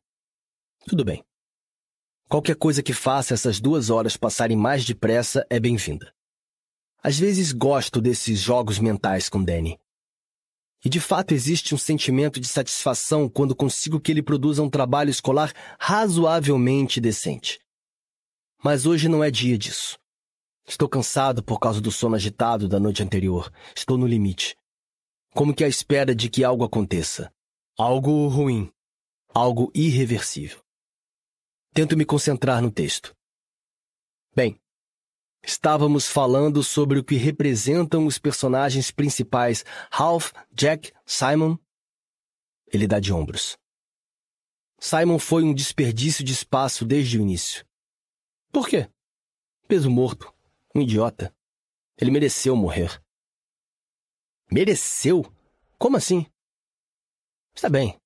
Tudo 0.86 1.04
bem. 1.04 1.22
Qualquer 2.30 2.56
coisa 2.56 2.82
que 2.82 2.94
faça 2.94 3.34
essas 3.34 3.60
duas 3.60 3.90
horas 3.90 4.16
passarem 4.16 4.56
mais 4.56 4.86
depressa 4.86 5.46
é 5.50 5.60
bem-vinda. 5.60 6.14
Às 7.02 7.18
vezes 7.18 7.52
gosto 7.52 8.00
desses 8.00 8.40
jogos 8.40 8.78
mentais 8.78 9.28
com 9.28 9.44
Danny. 9.44 9.78
E 10.86 10.88
de 10.88 11.00
fato 11.00 11.34
existe 11.34 11.74
um 11.74 11.78
sentimento 11.78 12.38
de 12.38 12.46
satisfação 12.46 13.28
quando 13.28 13.56
consigo 13.56 13.98
que 13.98 14.12
ele 14.12 14.22
produza 14.22 14.62
um 14.62 14.70
trabalho 14.70 15.10
escolar 15.10 15.52
razoavelmente 15.80 17.00
decente. 17.00 17.58
Mas 18.62 18.86
hoje 18.86 19.08
não 19.08 19.24
é 19.24 19.28
dia 19.28 19.58
disso. 19.58 19.98
Estou 20.64 20.88
cansado 20.88 21.42
por 21.42 21.58
causa 21.58 21.80
do 21.80 21.90
sono 21.90 22.14
agitado 22.14 22.68
da 22.68 22.78
noite 22.78 23.02
anterior. 23.02 23.52
Estou 23.74 23.98
no 23.98 24.06
limite. 24.06 24.56
Como 25.34 25.52
que 25.52 25.64
à 25.64 25.68
espera 25.68 26.14
de 26.14 26.30
que 26.30 26.44
algo 26.44 26.62
aconteça. 26.62 27.32
Algo 27.76 28.28
ruim. 28.28 28.70
Algo 29.34 29.72
irreversível. 29.74 30.60
Tento 31.74 31.96
me 31.96 32.04
concentrar 32.04 32.62
no 32.62 32.70
texto. 32.70 33.12
Bem, 34.36 34.56
Estávamos 35.46 36.08
falando 36.08 36.60
sobre 36.64 36.98
o 36.98 37.04
que 37.04 37.14
representam 37.14 38.04
os 38.04 38.18
personagens 38.18 38.90
principais 38.90 39.64
Ralph, 39.92 40.32
Jack, 40.52 40.92
Simon. 41.06 41.56
Ele 42.66 42.84
dá 42.84 42.98
de 42.98 43.12
ombros. 43.12 43.56
Simon 44.80 45.20
foi 45.20 45.44
um 45.44 45.54
desperdício 45.54 46.24
de 46.24 46.32
espaço 46.32 46.84
desde 46.84 47.16
o 47.16 47.20
início. 47.20 47.64
Por 48.50 48.68
quê? 48.68 48.90
Peso 49.68 49.88
morto. 49.88 50.34
Um 50.74 50.80
idiota. 50.80 51.32
Ele 51.96 52.10
mereceu 52.10 52.56
morrer. 52.56 53.00
Mereceu? 54.50 55.24
Como 55.78 55.96
assim? 55.96 56.26
Está 57.54 57.68
bem. 57.68 57.96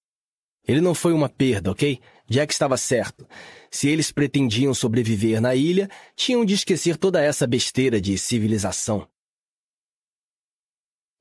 Ele 0.68 0.82
não 0.82 0.94
foi 0.94 1.14
uma 1.14 1.30
perda, 1.30 1.70
ok? 1.70 2.02
Jack 2.30 2.52
estava 2.52 2.76
certo. 2.76 3.26
Se 3.72 3.88
eles 3.88 4.12
pretendiam 4.12 4.72
sobreviver 4.72 5.40
na 5.40 5.56
ilha, 5.56 5.90
tinham 6.14 6.44
de 6.44 6.54
esquecer 6.54 6.96
toda 6.96 7.20
essa 7.20 7.44
besteira 7.44 8.00
de 8.00 8.16
civilização. 8.16 9.08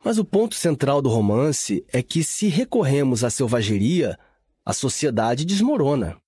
Mas 0.04 0.20
o 0.20 0.24
ponto 0.24 0.54
central 0.54 1.02
do 1.02 1.10
romance 1.10 1.84
é 1.92 2.04
que, 2.04 2.24
se 2.24 2.48
recorremos 2.48 3.24
à 3.24 3.32
selvageria, 3.32 4.20
a 4.64 4.72
sociedade 4.72 5.46
desmorona. 5.46 6.22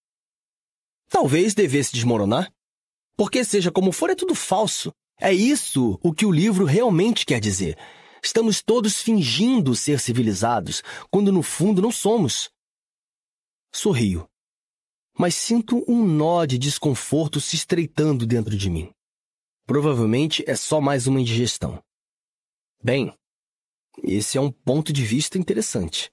Talvez 1.08 1.54
devesse 1.54 1.94
desmoronar. 1.94 2.52
Porque, 3.16 3.44
seja 3.46 3.72
como 3.72 3.92
for, 3.92 4.10
é 4.10 4.16
tudo 4.16 4.34
falso. 4.34 4.92
É 5.20 5.32
isso 5.32 6.00
o 6.02 6.12
que 6.12 6.26
o 6.26 6.32
livro 6.32 6.66
realmente 6.66 7.24
quer 7.24 7.40
dizer. 7.40 7.78
Estamos 8.24 8.64
todos 8.64 9.00
fingindo 9.00 9.76
ser 9.76 10.00
civilizados, 10.00 10.82
quando 11.12 11.32
no 11.32 11.44
fundo 11.44 11.84
não 11.84 11.92
somos. 11.92 12.50
Sorrio 13.72 14.31
mas 15.18 15.36
sinto 15.36 15.84
um 15.88 16.06
nó 16.06 16.46
de 16.46 16.58
desconforto 16.58 17.40
se 17.40 17.56
estreitando 17.56 18.26
dentro 18.26 18.56
de 18.56 18.70
mim. 18.70 18.92
Provavelmente 19.66 20.44
é 20.48 20.56
só 20.56 20.82
mais 20.82 21.08
uma 21.08 21.22
indigestão. 21.22 21.82
Bem, 22.84 23.14
esse 24.04 24.38
é 24.38 24.42
um 24.42 24.52
ponto 24.52 24.92
de 24.92 25.06
vista 25.06 25.38
interessante. 25.38 26.12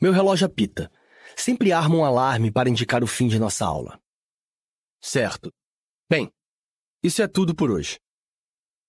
Meu 0.00 0.12
relógio 0.12 0.46
apita. 0.46 0.90
Sempre 1.36 1.72
arma 1.72 1.96
um 1.96 2.04
alarme 2.04 2.50
para 2.50 2.68
indicar 2.68 3.02
o 3.02 3.06
fim 3.06 3.28
de 3.28 3.38
nossa 3.38 3.64
aula. 3.64 4.00
Certo. 5.00 5.52
Bem, 6.08 6.32
isso 7.02 7.22
é 7.22 7.28
tudo 7.28 7.54
por 7.54 7.70
hoje. 7.70 8.00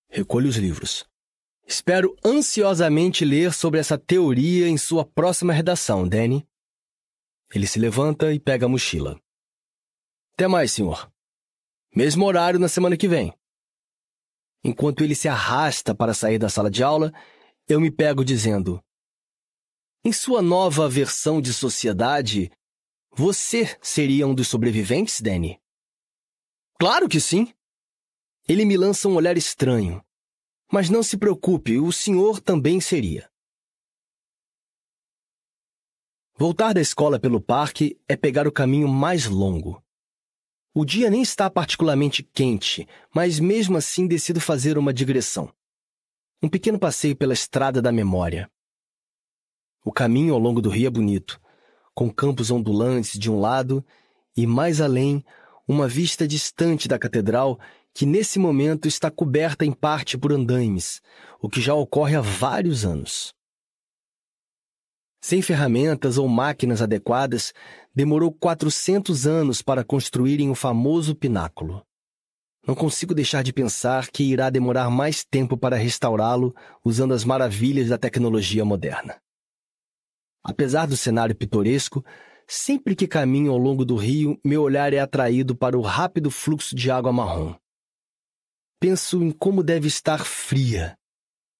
Recolho 0.09 0.49
os 0.49 0.55
livros. 0.55 1.05
Espero 1.67 2.15
ansiosamente 2.25 3.23
ler 3.23 3.53
sobre 3.53 3.79
essa 3.79 3.97
teoria 3.97 4.67
em 4.67 4.77
sua 4.77 5.05
próxima 5.05 5.53
redação, 5.53 6.07
Danny. 6.07 6.47
Ele 7.53 7.65
se 7.65 7.79
levanta 7.79 8.31
e 8.33 8.39
pega 8.39 8.65
a 8.65 8.69
mochila. 8.69 9.19
Até 10.33 10.47
mais, 10.47 10.71
senhor. 10.71 11.11
Mesmo 11.95 12.25
horário 12.25 12.59
na 12.59 12.67
semana 12.67 12.95
que 12.95 13.07
vem. 13.07 13.33
Enquanto 14.63 15.03
ele 15.03 15.15
se 15.15 15.27
arrasta 15.27 15.95
para 15.95 16.13
sair 16.13 16.37
da 16.37 16.49
sala 16.49 16.69
de 16.69 16.83
aula, 16.83 17.11
eu 17.67 17.79
me 17.79 17.89
pego 17.89 18.23
dizendo: 18.23 18.83
Em 20.03 20.11
sua 20.11 20.41
nova 20.41 20.87
versão 20.87 21.41
de 21.41 21.53
sociedade, 21.53 22.51
você 23.11 23.77
seria 23.81 24.27
um 24.27 24.35
dos 24.35 24.47
sobreviventes, 24.47 25.19
Danny? 25.21 25.59
Claro 26.79 27.09
que 27.09 27.19
sim. 27.19 27.53
Ele 28.47 28.65
me 28.65 28.77
lança 28.77 29.07
um 29.07 29.15
olhar 29.15 29.37
estranho. 29.37 30.03
Mas 30.71 30.89
não 30.89 31.01
se 31.01 31.17
preocupe, 31.17 31.79
o 31.79 31.91
senhor 31.91 32.39
também 32.39 32.79
seria. 32.79 33.29
Voltar 36.41 36.73
da 36.73 36.79
escola 36.79 37.19
pelo 37.19 37.41
parque 37.41 37.99
é 38.07 38.15
pegar 38.15 38.47
o 38.47 38.51
caminho 38.51 38.87
mais 38.87 39.25
longo. 39.25 39.83
O 40.73 40.85
dia 40.85 41.09
nem 41.09 41.21
está 41.21 41.49
particularmente 41.49 42.23
quente, 42.23 42.87
mas 43.13 43.41
mesmo 43.41 43.75
assim 43.75 44.07
decido 44.07 44.39
fazer 44.39 44.77
uma 44.77 44.93
digressão. 44.93 45.51
Um 46.41 46.47
pequeno 46.47 46.79
passeio 46.79 47.13
pela 47.13 47.33
estrada 47.33 47.81
da 47.81 47.91
memória. 47.91 48.49
O 49.83 49.91
caminho 49.91 50.33
ao 50.33 50.39
longo 50.39 50.61
do 50.61 50.69
rio 50.69 50.87
é 50.87 50.89
bonito, 50.89 51.41
com 51.93 52.09
campos 52.09 52.49
ondulantes 52.49 53.19
de 53.19 53.29
um 53.29 53.37
lado 53.37 53.85
e, 54.33 54.47
mais 54.47 54.79
além, 54.79 55.25
uma 55.67 55.89
vista 55.89 56.25
distante 56.25 56.87
da 56.87 56.97
catedral 56.97 57.59
que 57.93 58.05
nesse 58.05 58.39
momento 58.39 58.87
está 58.87 59.11
coberta 59.11 59.65
em 59.65 59.73
parte 59.73 60.17
por 60.17 60.31
andaimes, 60.31 61.01
o 61.41 61.49
que 61.49 61.59
já 61.59 61.73
ocorre 61.73 62.15
há 62.15 62.21
vários 62.21 62.85
anos. 62.85 63.37
Sem 65.21 65.41
ferramentas 65.41 66.17
ou 66.17 66.27
máquinas 66.27 66.81
adequadas, 66.81 67.53
demorou 67.93 68.31
400 68.31 69.27
anos 69.27 69.61
para 69.61 69.83
construírem 69.83 70.49
o 70.49 70.55
famoso 70.55 71.13
pináculo. 71.13 71.85
Não 72.65 72.75
consigo 72.75 73.13
deixar 73.13 73.43
de 73.43 73.51
pensar 73.51 74.07
que 74.09 74.23
irá 74.23 74.49
demorar 74.49 74.89
mais 74.89 75.23
tempo 75.23 75.57
para 75.57 75.75
restaurá-lo 75.75 76.55
usando 76.83 77.13
as 77.13 77.25
maravilhas 77.25 77.89
da 77.89 77.97
tecnologia 77.97 78.63
moderna. 78.63 79.19
Apesar 80.43 80.85
do 80.85 80.95
cenário 80.95 81.35
pitoresco, 81.35 82.03
sempre 82.47 82.95
que 82.95 83.07
caminho 83.07 83.51
ao 83.51 83.57
longo 83.57 83.83
do 83.83 83.95
rio, 83.95 84.39
meu 84.43 84.61
olhar 84.61 84.93
é 84.93 84.99
atraído 84.99 85.55
para 85.55 85.77
o 85.77 85.81
rápido 85.81 86.31
fluxo 86.31 86.75
de 86.75 86.89
água 86.89 87.11
marrom. 87.11 87.55
Penso 88.79 89.21
em 89.21 89.31
como 89.31 89.61
deve 89.61 89.87
estar 89.87 90.23
fria, 90.23 90.97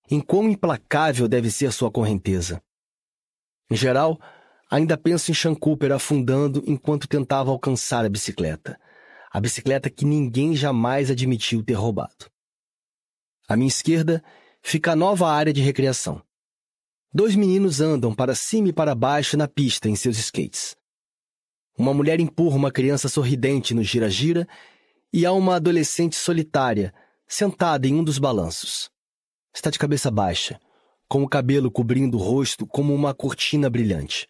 em 0.09 0.21
quão 0.21 0.49
implacável 0.49 1.27
deve 1.27 1.51
ser 1.51 1.73
sua 1.73 1.91
correnteza. 1.91 2.61
Em 3.69 3.75
geral, 3.75 4.19
ainda 4.69 4.97
penso 4.97 5.31
em 5.31 5.33
Sean 5.33 5.53
Cooper 5.53 5.91
afundando 5.91 6.63
enquanto 6.65 7.07
tentava 7.07 7.51
alcançar 7.51 8.05
a 8.05 8.09
bicicleta. 8.09 8.79
A 9.31 9.39
bicicleta 9.39 9.89
que 9.89 10.05
ninguém 10.05 10.55
jamais 10.55 11.11
admitiu 11.11 11.63
ter 11.63 11.73
roubado. 11.73 12.31
À 13.47 13.55
minha 13.55 13.67
esquerda 13.67 14.23
fica 14.61 14.93
a 14.93 14.95
nova 14.95 15.29
área 15.29 15.53
de 15.53 15.61
recreação. 15.61 16.21
Dois 17.13 17.35
meninos 17.35 17.81
andam 17.81 18.13
para 18.13 18.35
cima 18.35 18.69
e 18.69 18.73
para 18.73 18.95
baixo 18.95 19.37
na 19.37 19.47
pista 19.47 19.89
em 19.89 19.95
seus 19.95 20.17
skates. 20.17 20.75
Uma 21.77 21.93
mulher 21.93 22.19
empurra 22.19 22.55
uma 22.55 22.71
criança 22.71 23.07
sorridente 23.07 23.73
no 23.73 23.83
gira-gira 23.83 24.47
e 25.13 25.25
há 25.25 25.31
uma 25.31 25.55
adolescente 25.55 26.15
solitária 26.15 26.93
sentada 27.27 27.87
em 27.87 27.95
um 27.95 28.03
dos 28.03 28.19
balanços. 28.19 28.91
Está 29.53 29.69
de 29.69 29.79
cabeça 29.79 30.11
baixa, 30.11 30.59
com 31.09 31.23
o 31.23 31.27
cabelo 31.27 31.71
cobrindo 31.71 32.17
o 32.17 32.21
rosto 32.21 32.67
como 32.67 32.93
uma 32.93 33.15
cortina 33.15 33.67
brilhante. 33.67 34.29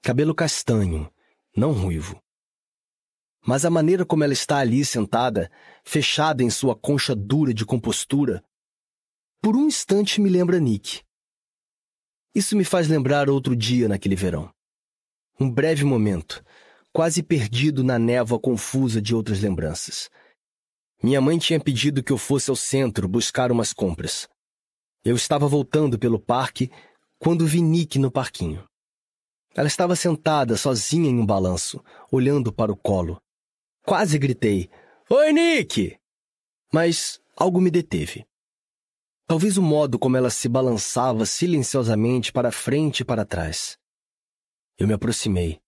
Cabelo 0.00 0.32
castanho, 0.32 1.12
não 1.54 1.72
ruivo. 1.72 2.22
Mas 3.44 3.64
a 3.64 3.70
maneira 3.70 4.06
como 4.06 4.22
ela 4.22 4.32
está 4.32 4.58
ali 4.58 4.84
sentada, 4.84 5.50
fechada 5.84 6.44
em 6.44 6.48
sua 6.48 6.76
concha 6.76 7.14
dura 7.16 7.52
de 7.52 7.66
compostura, 7.66 8.40
por 9.42 9.56
um 9.56 9.66
instante 9.66 10.20
me 10.20 10.30
lembra 10.30 10.60
Nick. 10.60 11.02
Isso 12.32 12.56
me 12.56 12.62
faz 12.62 12.86
lembrar 12.86 13.28
outro 13.28 13.56
dia 13.56 13.88
naquele 13.88 14.14
verão. 14.14 14.48
Um 15.40 15.50
breve 15.50 15.84
momento, 15.84 16.44
quase 16.92 17.20
perdido 17.20 17.82
na 17.82 17.98
névoa 17.98 18.38
confusa 18.38 19.02
de 19.02 19.12
outras 19.12 19.40
lembranças. 19.40 20.08
Minha 21.02 21.20
mãe 21.20 21.36
tinha 21.36 21.58
pedido 21.58 22.00
que 22.00 22.12
eu 22.12 22.18
fosse 22.18 22.48
ao 22.48 22.54
centro 22.54 23.08
buscar 23.08 23.50
umas 23.50 23.72
compras. 23.72 24.28
Eu 25.02 25.16
estava 25.16 25.48
voltando 25.48 25.98
pelo 25.98 26.20
parque 26.20 26.70
quando 27.18 27.46
vi 27.46 27.62
Nick 27.62 27.98
no 27.98 28.10
parquinho. 28.10 28.68
Ela 29.54 29.66
estava 29.66 29.96
sentada 29.96 30.56
sozinha 30.56 31.08
em 31.08 31.18
um 31.18 31.24
balanço, 31.24 31.82
olhando 32.12 32.52
para 32.52 32.70
o 32.70 32.76
colo. 32.76 33.20
Quase 33.82 34.18
gritei: 34.18 34.70
Oi, 35.08 35.32
Nick! 35.32 35.98
Mas 36.72 37.20
algo 37.34 37.60
me 37.60 37.70
deteve. 37.70 38.26
Talvez 39.26 39.56
o 39.56 39.62
modo 39.62 39.98
como 39.98 40.16
ela 40.16 40.28
se 40.28 40.48
balançava 40.48 41.24
silenciosamente 41.24 42.30
para 42.30 42.52
frente 42.52 43.00
e 43.00 43.04
para 43.04 43.24
trás. 43.24 43.78
Eu 44.76 44.86
me 44.86 44.92
aproximei. 44.92 45.60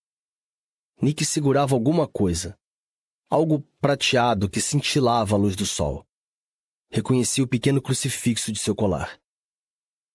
Nick 1.01 1.25
segurava 1.25 1.75
alguma 1.75 2.07
coisa. 2.07 2.59
Algo 3.31 3.67
prateado 3.81 4.49
que 4.49 4.61
cintilava 4.61 5.37
à 5.37 5.39
luz 5.39 5.57
do 5.57 5.65
sol. 5.65 6.07
Reconheci 6.91 7.41
o 7.41 7.49
pequeno 7.49 7.81
crucifixo 7.81 8.53
de 8.53 8.59
seu 8.59 8.75
colar. 8.75 9.22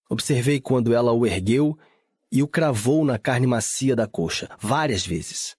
Observei 0.10 0.60
quando 0.60 0.94
ela 0.94 1.11
o 1.11 1.26
ergueu 1.26 1.77
e 2.32 2.42
o 2.42 2.48
cravou 2.48 3.03
na 3.03 3.18
carne 3.18 3.48
macia 3.48 3.95
da 3.95 4.08
coxa, 4.08 4.50
várias 4.60 5.06
vezes. 5.06 5.56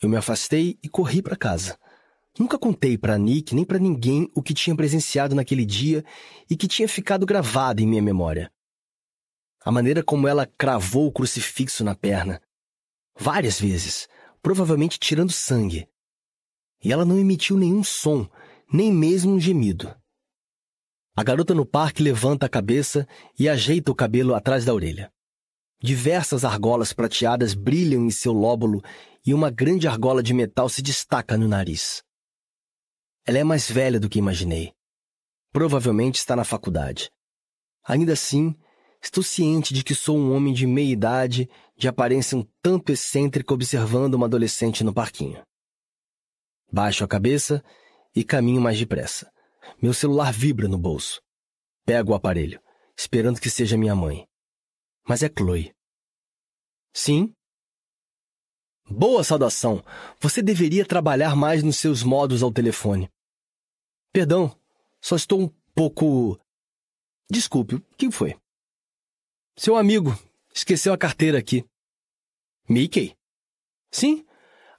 Eu 0.00 0.08
me 0.08 0.16
afastei 0.16 0.78
e 0.82 0.88
corri 0.88 1.22
para 1.22 1.36
casa. 1.36 1.78
Nunca 2.38 2.58
contei 2.58 2.96
para 2.98 3.18
Nick 3.18 3.54
nem 3.54 3.64
para 3.64 3.78
ninguém 3.78 4.28
o 4.34 4.42
que 4.42 4.54
tinha 4.54 4.74
presenciado 4.74 5.34
naquele 5.34 5.64
dia 5.64 6.04
e 6.48 6.56
que 6.56 6.66
tinha 6.66 6.88
ficado 6.88 7.26
gravado 7.26 7.80
em 7.80 7.86
minha 7.86 8.02
memória. 8.02 8.50
A 9.64 9.70
maneira 9.70 10.02
como 10.02 10.26
ela 10.26 10.46
cravou 10.58 11.06
o 11.06 11.12
crucifixo 11.12 11.84
na 11.84 11.94
perna. 11.94 12.42
Várias 13.16 13.60
vezes, 13.60 14.08
provavelmente 14.42 14.98
tirando 14.98 15.30
sangue. 15.30 15.86
E 16.82 16.92
ela 16.92 17.04
não 17.04 17.18
emitiu 17.18 17.56
nenhum 17.56 17.84
som, 17.84 18.28
nem 18.72 18.92
mesmo 18.92 19.32
um 19.32 19.38
gemido. 19.38 19.94
A 21.14 21.22
garota 21.22 21.54
no 21.54 21.66
parque 21.66 22.02
levanta 22.02 22.46
a 22.46 22.48
cabeça 22.48 23.06
e 23.38 23.46
ajeita 23.46 23.92
o 23.92 23.94
cabelo 23.94 24.34
atrás 24.34 24.64
da 24.64 24.72
orelha. 24.72 25.12
Diversas 25.78 26.42
argolas 26.44 26.92
prateadas 26.92 27.52
brilham 27.52 28.06
em 28.06 28.10
seu 28.10 28.32
lóbulo 28.32 28.80
e 29.26 29.34
uma 29.34 29.50
grande 29.50 29.86
argola 29.86 30.22
de 30.22 30.32
metal 30.32 30.68
se 30.68 30.80
destaca 30.80 31.36
no 31.36 31.46
nariz. 31.46 32.02
Ela 33.26 33.38
é 33.38 33.44
mais 33.44 33.70
velha 33.70 34.00
do 34.00 34.08
que 34.08 34.18
imaginei. 34.18 34.72
Provavelmente 35.52 36.16
está 36.16 36.34
na 36.34 36.44
faculdade. 36.44 37.10
Ainda 37.84 38.14
assim, 38.14 38.54
estou 39.02 39.22
ciente 39.22 39.74
de 39.74 39.84
que 39.84 39.94
sou 39.94 40.16
um 40.16 40.34
homem 40.34 40.54
de 40.54 40.66
meia 40.66 40.92
idade, 40.92 41.48
de 41.76 41.88
aparência 41.88 42.38
um 42.38 42.46
tanto 42.62 42.90
excêntrica, 42.90 43.52
observando 43.52 44.14
uma 44.14 44.26
adolescente 44.26 44.82
no 44.82 44.94
parquinho. 44.94 45.42
Baixo 46.72 47.04
a 47.04 47.08
cabeça 47.08 47.62
e 48.14 48.24
caminho 48.24 48.62
mais 48.62 48.78
depressa. 48.78 49.30
Meu 49.82 49.92
celular 49.92 50.32
vibra 50.32 50.68
no 50.68 50.78
bolso. 50.78 51.20
Pego 51.84 52.12
o 52.12 52.14
aparelho, 52.14 52.62
esperando 52.96 53.40
que 53.40 53.50
seja 53.50 53.76
minha 53.76 53.96
mãe. 53.96 54.26
Mas 55.06 55.22
é 55.22 55.28
Chloe. 55.28 55.74
Sim, 56.94 57.34
Boa 58.88 59.24
saudação. 59.24 59.82
Você 60.20 60.42
deveria 60.42 60.84
trabalhar 60.84 61.34
mais 61.34 61.62
nos 61.62 61.78
seus 61.78 62.02
modos 62.02 62.42
ao 62.42 62.52
telefone. 62.52 63.10
Perdão, 64.12 64.54
só 65.00 65.16
estou 65.16 65.40
um 65.40 65.48
pouco. 65.74 66.38
Desculpe, 67.30 67.76
o 67.76 67.80
que 67.96 68.10
foi? 68.10 68.36
Seu 69.56 69.76
amigo 69.76 70.16
esqueceu 70.54 70.92
a 70.92 70.98
carteira 70.98 71.38
aqui. 71.38 71.64
Mickey? 72.68 73.16
Sim, 73.90 74.26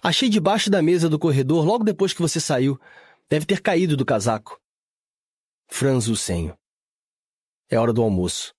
achei 0.02 0.30
debaixo 0.30 0.70
da 0.70 0.82
mesa 0.82 1.10
do 1.10 1.18
corredor 1.18 1.66
logo 1.66 1.84
depois 1.84 2.14
que 2.14 2.22
você 2.22 2.40
saiu. 2.40 2.80
Deve 3.28 3.46
ter 3.46 3.62
caído 3.62 3.98
do 3.98 4.06
casaco. 4.06 4.62
Franz 5.74 6.08
o 6.08 6.16
senho. 6.16 6.58
É 7.70 7.78
hora 7.78 7.92
do 7.92 8.04
almoço. 8.04 8.54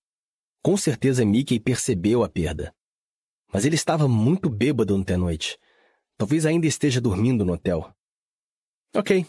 Com 0.63 0.75
certeza 0.75 1.25
Mickey 1.25 1.59
percebeu 1.59 2.23
a 2.23 2.29
perda 2.29 2.75
mas 3.55 3.63
ele 3.63 3.75
estava 3.75 4.05
muito 4.05 4.49
bêbado 4.49 4.93
ontem 4.93 5.13
à 5.13 5.17
noite. 5.17 5.57
Talvez 6.17 6.45
ainda 6.45 6.67
esteja 6.67 6.99
dormindo 6.99 7.45
no 7.45 7.53
hotel. 7.53 7.89
Ok. 8.93 9.25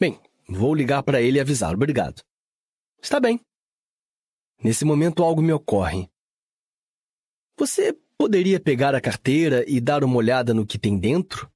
Bem, 0.00 0.18
vou 0.48 0.74
ligar 0.74 1.02
para 1.02 1.20
ele 1.20 1.36
e 1.36 1.40
avisá-lo. 1.42 1.74
Obrigado. 1.74 2.22
Está 3.02 3.20
bem. 3.20 3.38
Nesse 4.62 4.82
momento 4.82 5.22
algo 5.22 5.42
me 5.42 5.52
ocorre. 5.52 6.08
Você 7.58 7.92
poderia 8.16 8.58
pegar 8.58 8.94
a 8.94 9.00
carteira 9.00 9.62
e 9.68 9.78
dar 9.78 10.04
uma 10.04 10.16
olhada 10.16 10.54
no 10.54 10.66
que 10.66 10.78
tem 10.78 10.98
dentro? 10.98 11.52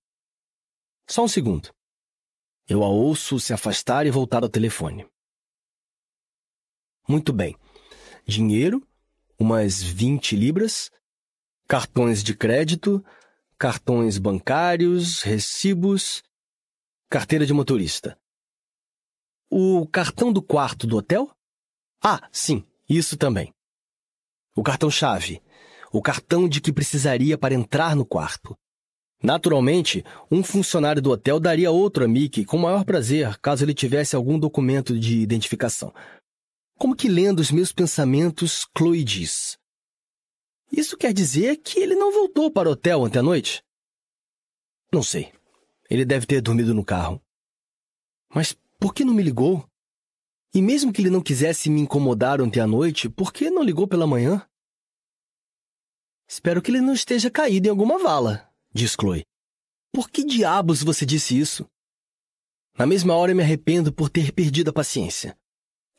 Só 1.09 1.25
um 1.25 1.29
segundo. 1.29 1.75
Eu 2.69 2.85
a 2.85 2.89
ouço 2.89 3.41
se 3.41 3.55
afastar 3.55 4.07
e 4.07 4.11
voltar 4.11 4.43
ao 4.43 4.51
telefone. 4.51 5.09
Muito 7.09 7.33
bem. 7.33 7.57
Dinheiro, 8.27 8.87
umas 9.39 9.83
20 9.83 10.37
libras, 10.37 10.91
cartões 11.67 12.23
de 12.23 12.37
crédito, 12.37 13.03
cartões 13.59 14.19
bancários, 14.19 15.23
recibos, 15.23 16.23
carteira 17.09 17.47
de 17.47 17.55
motorista. 17.55 18.19
O 19.51 19.87
cartão 19.87 20.31
do 20.31 20.43
quarto 20.43 20.87
do 20.87 20.99
hotel? 20.99 21.31
Ah, 22.05 22.29
sim, 22.31 22.63
isso 22.87 23.17
também. 23.17 23.55
O 24.55 24.63
cartão-chave, 24.63 25.41
o 25.91 26.03
cartão 26.03 26.47
de 26.47 26.61
que 26.61 26.73
precisaria 26.73 27.39
para 27.39 27.55
entrar 27.55 27.97
no 27.97 28.05
quarto. 28.05 28.55
Naturalmente, 29.23 30.05
um 30.31 30.45
funcionário 30.45 31.03
do 31.03 31.11
hotel 31.11 31.41
daria 31.41 31.73
outro 31.73 32.05
a 32.05 32.09
Mickey 32.09 32.45
com 32.45 32.57
maior 32.57 32.85
prazer 32.85 33.37
caso 33.39 33.65
ele 33.65 33.75
tivesse 33.75 34.15
algum 34.15 34.39
documento 34.39 34.97
de 34.99 35.19
identificação. 35.19 35.93
Como 36.79 36.95
que 36.97 37.09
lendo 37.09 37.41
os 37.41 37.51
meus 37.51 37.73
pensamentos, 37.73 38.67
Chloe 38.77 39.03
diz: 39.03 39.59
isso 40.71 40.97
quer 40.97 41.13
dizer 41.13 41.57
que 41.57 41.81
ele 41.81 41.95
não 41.95 42.13
voltou 42.13 42.51
para 42.51 42.69
o 42.69 42.73
hotel 42.73 43.01
ontem 43.01 43.19
à 43.19 43.23
noite? 43.23 43.65
Não 44.93 45.03
sei. 45.03 45.33
Ele 45.89 46.05
deve 46.05 46.27
ter 46.27 46.43
dormido 46.43 46.75
no 46.75 46.85
carro. 46.85 47.23
Mas 48.35 48.53
por 48.79 48.93
que 48.93 49.05
não 49.05 49.15
me 49.15 49.23
ligou? 49.23 49.67
E 50.55 50.61
mesmo 50.61 50.93
que 50.93 51.01
ele 51.01 51.11
não 51.11 51.23
quisesse 51.23 51.71
me 51.71 51.81
incomodar 51.81 52.41
ontem 52.41 52.61
à 52.61 52.67
noite, 52.67 53.09
por 53.09 53.33
que 53.33 53.51
não 53.51 53.63
ligou 53.63 53.89
pela 53.89 54.07
manhã? 54.07 54.47
Espero 56.27 56.61
que 56.61 56.71
ele 56.71 56.81
não 56.81 56.93
esteja 56.93 57.31
caído 57.31 57.69
em 57.69 57.71
alguma 57.71 57.99
vala, 57.99 58.53
diz 58.73 58.93
Chloe. 58.93 59.25
Por 59.93 60.11
que 60.11 60.25
diabos 60.25 60.83
você 60.83 61.07
disse 61.07 61.39
isso? 61.39 61.67
Na 62.79 62.87
mesma 62.87 63.15
hora 63.15 63.33
eu 63.33 63.37
me 63.37 63.43
arrependo 63.43 63.93
por 63.93 64.11
ter 64.11 64.33
perdido 64.33 64.69
a 64.69 64.73
paciência. 64.73 65.38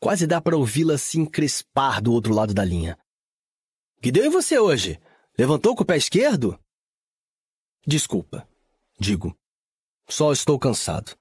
Quase 0.00 0.26
dá 0.26 0.40
para 0.40 0.56
ouvi-la 0.56 0.96
se 0.96 1.18
encrespar 1.18 2.02
do 2.02 2.12
outro 2.12 2.32
lado 2.32 2.54
da 2.54 2.64
linha. 2.64 2.98
Que 4.00 4.10
deu 4.10 4.24
em 4.24 4.30
você 4.30 4.58
hoje? 4.58 4.98
Levantou 5.38 5.76
com 5.76 5.82
o 5.82 5.86
pé 5.86 5.98
esquerdo? 5.98 6.58
Desculpa, 7.86 8.48
digo. 8.98 9.36
Só 10.08 10.32
estou 10.32 10.58
cansado. 10.58 11.14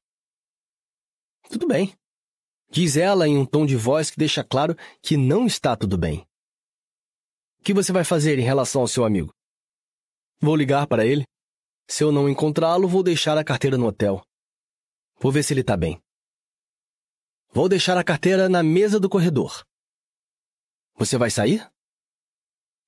Tudo 1.49 1.67
bem. 1.67 1.93
Diz 2.72 2.95
ela 2.95 3.27
em 3.27 3.38
um 3.38 3.45
tom 3.45 3.66
de 3.66 3.75
voz 3.75 4.09
que 4.09 4.17
deixa 4.17 4.43
claro 4.45 4.75
que 5.01 5.17
não 5.17 5.45
está 5.45 5.75
tudo 5.75 5.98
bem. 5.98 6.25
O 7.59 7.64
que 7.64 7.74
você 7.74 7.91
vai 7.91 8.06
fazer 8.06 8.40
em 8.40 8.43
relação 8.43 8.82
ao 8.82 8.88
seu 8.88 9.03
amigo? 9.03 9.33
Vou 10.40 10.56
ligar 10.56 10.88
para 10.88 11.06
ele. 11.06 11.25
Se 11.90 12.03
eu 12.03 12.11
não 12.11 12.30
encontrá-lo, 12.30 12.88
vou 12.88 13.03
deixar 13.03 13.38
a 13.38 13.43
carteira 13.43 13.77
no 13.77 13.88
hotel. 13.88 14.22
Vou 15.19 15.32
ver 15.32 15.43
se 15.43 15.51
ele 15.51 15.61
está 15.61 15.75
bem. 15.75 16.01
Vou 17.52 17.68
deixar 17.68 17.98
a 17.98 18.03
carteira 18.03 18.48
na 18.48 18.61
mesa 18.61 19.00
do 19.00 19.10
corredor. 19.10 19.66
Você 20.95 21.18
vai 21.18 21.32
sair? 21.32 21.68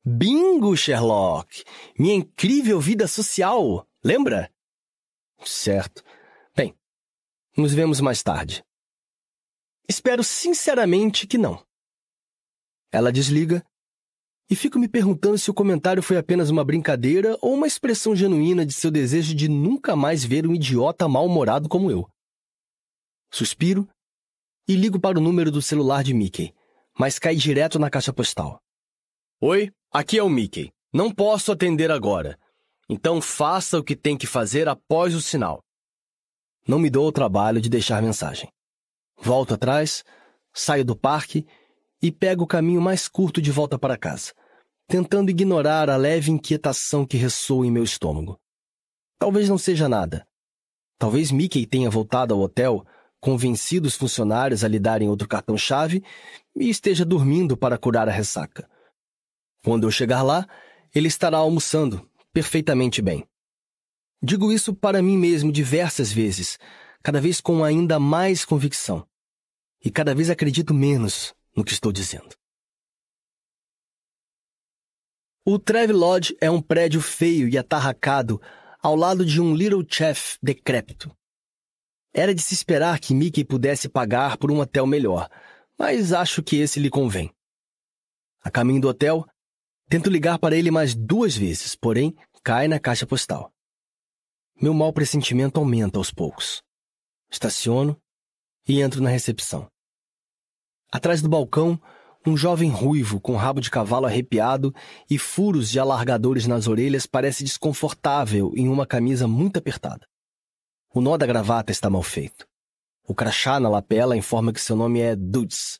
Bingo, 0.05 0.75
Sherlock! 0.77 1.63
Minha 1.97 2.15
incrível 2.15 2.79
vida 2.79 3.07
social, 3.07 3.87
lembra? 4.03 4.53
Certo. 5.43 6.03
Bem, 6.55 6.75
nos 7.57 7.73
vemos 7.73 7.99
mais 7.99 8.21
tarde. 8.21 8.63
Espero 9.89 10.23
sinceramente 10.23 11.25
que 11.25 11.37
não. 11.37 11.65
Ela 12.91 13.11
desliga 13.11 13.65
e 14.49 14.55
fico 14.55 14.77
me 14.77 14.87
perguntando 14.87 15.37
se 15.37 15.49
o 15.49 15.53
comentário 15.53 16.03
foi 16.03 16.17
apenas 16.17 16.49
uma 16.49 16.63
brincadeira 16.63 17.35
ou 17.41 17.53
uma 17.55 17.65
expressão 17.65 18.15
genuína 18.15 18.65
de 18.65 18.73
seu 18.73 18.91
desejo 18.91 19.33
de 19.33 19.47
nunca 19.47 19.95
mais 19.95 20.23
ver 20.23 20.45
um 20.45 20.53
idiota 20.53 21.07
mal-humorado 21.07 21.67
como 21.67 21.89
eu. 21.89 22.07
Suspiro 23.31 23.89
e 24.67 24.75
ligo 24.75 24.99
para 24.99 25.17
o 25.17 25.21
número 25.21 25.51
do 25.51 25.61
celular 25.61 26.03
de 26.03 26.13
Mickey, 26.13 26.53
mas 26.97 27.17
cai 27.17 27.35
direto 27.35 27.79
na 27.79 27.89
caixa 27.89 28.13
postal. 28.13 28.61
Oi, 29.39 29.71
aqui 29.91 30.17
é 30.17 30.23
o 30.23 30.29
Mickey. 30.29 30.71
Não 30.93 31.11
posso 31.11 31.51
atender 31.51 31.89
agora. 31.89 32.37
Então 32.89 33.21
faça 33.21 33.79
o 33.79 33.83
que 33.83 33.95
tem 33.95 34.17
que 34.17 34.27
fazer 34.27 34.67
após 34.67 35.15
o 35.15 35.21
sinal. 35.21 35.63
Não 36.67 36.77
me 36.77 36.89
dou 36.89 37.07
o 37.07 37.11
trabalho 37.11 37.61
de 37.61 37.69
deixar 37.69 38.01
mensagem. 38.01 38.51
Volto 39.17 39.53
atrás, 39.53 40.03
saio 40.53 40.83
do 40.83 40.95
parque 40.95 41.45
e 42.01 42.11
pego 42.11 42.43
o 42.43 42.47
caminho 42.47 42.81
mais 42.81 43.07
curto 43.07 43.41
de 43.41 43.51
volta 43.51 43.79
para 43.79 43.97
casa, 43.97 44.33
tentando 44.87 45.29
ignorar 45.29 45.89
a 45.89 45.95
leve 45.95 46.31
inquietação 46.31 47.05
que 47.05 47.17
ressoa 47.17 47.65
em 47.65 47.71
meu 47.71 47.83
estômago. 47.83 48.39
Talvez 49.17 49.47
não 49.47 49.57
seja 49.57 49.87
nada. 49.87 50.27
Talvez 50.97 51.31
Mickey 51.31 51.65
tenha 51.65 51.89
voltado 51.89 52.33
ao 52.33 52.41
hotel, 52.41 52.85
convencido 53.21 53.87
os 53.87 53.95
funcionários 53.95 54.63
a 54.63 54.67
lhe 54.67 54.79
darem 54.79 55.07
outro 55.07 55.27
cartão-chave 55.27 56.03
e 56.55 56.69
esteja 56.69 57.05
dormindo 57.05 57.55
para 57.55 57.77
curar 57.77 58.09
a 58.09 58.11
ressaca. 58.11 58.67
Quando 59.63 59.85
eu 59.85 59.91
chegar 59.91 60.23
lá, 60.23 60.47
ele 60.93 61.07
estará 61.07 61.37
almoçando, 61.37 62.09
perfeitamente 62.33 63.01
bem. 63.01 63.23
Digo 64.21 64.51
isso 64.51 64.73
para 64.73 65.01
mim 65.01 65.17
mesmo 65.17 65.51
diversas 65.51 66.11
vezes, 66.11 66.57
cada 67.03 67.21
vez 67.21 67.39
com 67.39 67.63
ainda 67.63 67.99
mais 67.99 68.43
convicção. 68.43 69.07
E 69.83 69.89
cada 69.89 70.13
vez 70.13 70.29
acredito 70.29 70.73
menos 70.73 71.33
no 71.55 71.63
que 71.63 71.73
estou 71.73 71.91
dizendo. 71.91 72.35
O 75.45 75.59
Lodge 75.91 76.35
é 76.39 76.49
um 76.51 76.61
prédio 76.61 77.01
feio 77.01 77.47
e 77.47 77.57
atarracado 77.57 78.41
ao 78.81 78.95
lado 78.95 79.25
de 79.25 79.41
um 79.41 79.55
Little 79.55 79.85
Chef 79.87 80.37
decrépito. 80.41 81.15
Era 82.13 82.35
de 82.35 82.41
se 82.41 82.53
esperar 82.53 82.99
que 82.99 83.13
Mickey 83.13 83.43
pudesse 83.43 83.87
pagar 83.87 84.37
por 84.37 84.51
um 84.51 84.59
hotel 84.59 84.85
melhor, 84.85 85.29
mas 85.77 86.13
acho 86.13 86.43
que 86.43 86.57
esse 86.57 86.79
lhe 86.79 86.89
convém. 86.89 87.31
A 88.43 88.51
caminho 88.51 88.81
do 88.81 88.89
hotel, 88.89 89.25
Tento 89.91 90.09
ligar 90.09 90.39
para 90.39 90.55
ele 90.55 90.71
mais 90.71 90.95
duas 90.95 91.35
vezes, 91.35 91.75
porém 91.75 92.15
cai 92.41 92.65
na 92.65 92.79
caixa 92.79 93.05
postal. 93.05 93.51
Meu 94.55 94.73
mau 94.73 94.93
pressentimento 94.93 95.59
aumenta 95.59 95.99
aos 95.99 96.11
poucos. 96.11 96.63
Estaciono 97.29 98.01
e 98.65 98.81
entro 98.81 99.01
na 99.01 99.09
recepção. 99.09 99.67
Atrás 100.89 101.21
do 101.21 101.27
balcão, 101.27 101.77
um 102.25 102.37
jovem 102.37 102.69
ruivo 102.69 103.19
com 103.19 103.35
rabo 103.35 103.59
de 103.59 103.69
cavalo 103.69 104.05
arrepiado 104.05 104.73
e 105.09 105.17
furos 105.17 105.69
de 105.69 105.77
alargadores 105.77 106.47
nas 106.47 106.67
orelhas 106.67 107.05
parece 107.05 107.43
desconfortável 107.43 108.53
em 108.55 108.69
uma 108.69 108.87
camisa 108.87 109.27
muito 109.27 109.57
apertada. 109.57 110.07
O 110.93 110.99
nó 110.99 111.17
da 111.17 111.25
gravata 111.25 111.71
está 111.71 111.89
mal 111.89 112.03
feito. 112.03 112.45
O 113.07 113.15
crachá 113.15 113.61
na 113.61 113.69
lapela 113.69 114.17
informa 114.17 114.51
que 114.51 114.59
seu 114.59 114.75
nome 114.75 114.99
é 114.99 115.15
Dudes, 115.15 115.79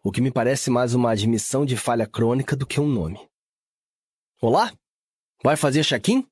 o 0.00 0.12
que 0.12 0.20
me 0.20 0.30
parece 0.30 0.70
mais 0.70 0.94
uma 0.94 1.10
admissão 1.10 1.66
de 1.66 1.76
falha 1.76 2.06
crônica 2.06 2.54
do 2.54 2.64
que 2.64 2.80
um 2.80 2.86
nome. 2.86 3.28
Olá? 4.40 4.72
Vai 5.42 5.56
fazer 5.56 5.84
check-in? 5.84 6.24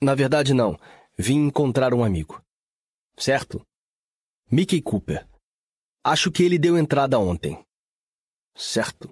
Na 0.00 0.14
verdade, 0.14 0.54
não. 0.54 0.78
Vim 1.18 1.46
encontrar 1.46 1.92
um 1.92 2.04
amigo. 2.04 2.40
Certo? 3.18 3.66
Mickey 4.48 4.80
Cooper. 4.80 5.28
Acho 6.04 6.30
que 6.30 6.44
ele 6.44 6.56
deu 6.56 6.78
entrada 6.78 7.18
ontem. 7.18 7.60
Certo. 8.54 9.10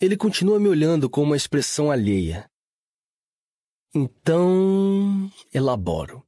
Ele 0.00 0.16
continua 0.16 0.60
me 0.60 0.68
olhando 0.68 1.10
com 1.10 1.24
uma 1.24 1.36
expressão 1.36 1.90
alheia. 1.90 2.48
Então, 3.92 5.28
elaboro. 5.52 6.27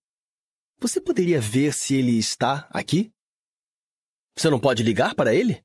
Você 0.81 0.99
poderia 0.99 1.39
ver 1.39 1.75
se 1.75 1.95
ele 1.95 2.19
está 2.19 2.67
aqui? 2.71 3.13
Você 4.35 4.49
não 4.49 4.59
pode 4.59 4.83
ligar 4.83 5.15
para 5.15 5.35
ele? 5.35 5.63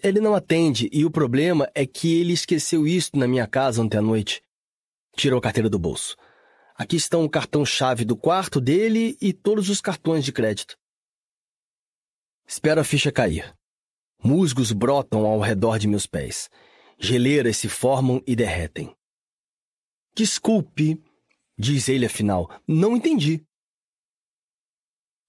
Ele 0.00 0.20
não 0.20 0.36
atende 0.36 0.88
e 0.92 1.04
o 1.04 1.10
problema 1.10 1.68
é 1.74 1.84
que 1.84 2.20
ele 2.20 2.32
esqueceu 2.32 2.86
isto 2.86 3.18
na 3.18 3.26
minha 3.26 3.46
casa 3.48 3.82
ontem 3.82 3.98
à 3.98 4.02
noite. 4.02 4.40
Tirou 5.16 5.40
a 5.40 5.42
carteira 5.42 5.68
do 5.68 5.80
bolso. 5.80 6.16
Aqui 6.76 6.94
estão 6.94 7.24
o 7.24 7.28
cartão-chave 7.28 8.04
do 8.04 8.16
quarto 8.16 8.60
dele 8.60 9.18
e 9.20 9.32
todos 9.32 9.68
os 9.68 9.80
cartões 9.80 10.24
de 10.24 10.32
crédito. 10.32 10.78
Espero 12.46 12.80
a 12.80 12.84
ficha 12.84 13.10
cair. 13.10 13.52
Musgos 14.22 14.70
brotam 14.70 15.26
ao 15.26 15.40
redor 15.40 15.76
de 15.76 15.88
meus 15.88 16.06
pés. 16.06 16.48
Geleiras 16.98 17.56
se 17.56 17.68
formam 17.68 18.22
e 18.26 18.36
derretem. 18.36 18.94
Desculpe, 20.14 21.02
diz 21.58 21.88
ele 21.88 22.06
afinal. 22.06 22.48
Não 22.66 22.96
entendi. 22.96 23.44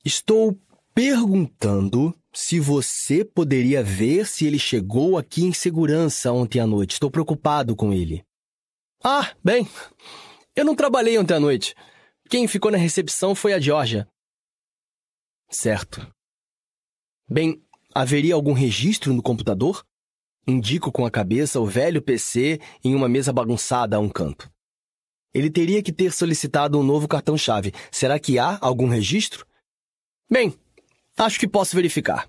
Estou 0.04 0.60
perguntando 0.96 2.16
se 2.34 2.60
você 2.60 3.24
poderia 3.24 3.84
ver 3.84 4.26
se 4.26 4.48
ele 4.48 4.58
chegou 4.58 5.18
aqui 5.18 5.44
em 5.44 5.54
segurança 5.54 6.32
ontem 6.32 6.60
à 6.60 6.66
noite. 6.66 6.94
Estou 6.94 7.12
preocupado 7.12 7.76
com 7.76 7.94
ele. 7.94 8.24
Ah, 9.04 9.32
bem. 9.44 9.68
Eu 10.56 10.66
não 10.66 10.76
trabalhei 10.76 11.18
ontem 11.20 11.36
à 11.36 11.40
noite. 11.40 11.76
Quem 12.30 12.48
ficou 12.48 12.72
na 12.72 12.78
recepção 12.78 13.36
foi 13.36 13.54
a 13.54 13.60
Georgia. 13.60 14.08
Certo. 15.50 16.12
Bem, 17.30 17.62
haveria 17.94 18.34
algum 18.34 18.54
registro 18.54 19.14
no 19.14 19.22
computador? 19.22 19.86
Indico 20.48 20.92
com 20.92 21.06
a 21.06 21.12
cabeça 21.12 21.60
o 21.60 21.66
velho 21.66 22.02
PC 22.02 22.60
em 22.84 22.96
uma 22.96 23.08
mesa 23.08 23.32
bagunçada 23.32 23.98
a 23.98 24.00
um 24.00 24.10
canto. 24.10 24.52
Ele 25.34 25.50
teria 25.50 25.84
que 25.84 25.94
ter 25.94 26.12
solicitado 26.12 26.80
um 26.80 26.84
novo 26.84 27.08
cartão-chave. 27.08 27.72
Será 27.92 28.20
que 28.20 28.40
há 28.40 28.58
algum 28.62 28.88
registro? 28.88 29.46
Bem, 30.32 30.58
Acho 31.18 31.40
que 31.40 31.48
posso 31.48 31.76
verificar. 31.76 32.28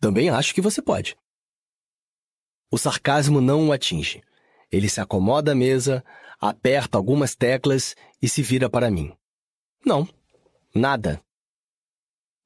Também 0.00 0.28
acho 0.28 0.54
que 0.54 0.60
você 0.60 0.82
pode. 0.82 1.16
O 2.70 2.76
sarcasmo 2.76 3.40
não 3.40 3.68
o 3.68 3.72
atinge. 3.72 4.22
Ele 4.70 4.86
se 4.88 5.00
acomoda 5.00 5.52
à 5.52 5.54
mesa, 5.54 6.04
aperta 6.38 6.98
algumas 6.98 7.34
teclas 7.34 7.94
e 8.20 8.28
se 8.28 8.42
vira 8.42 8.68
para 8.68 8.90
mim. 8.90 9.16
Não, 9.84 10.08
nada. 10.74 11.22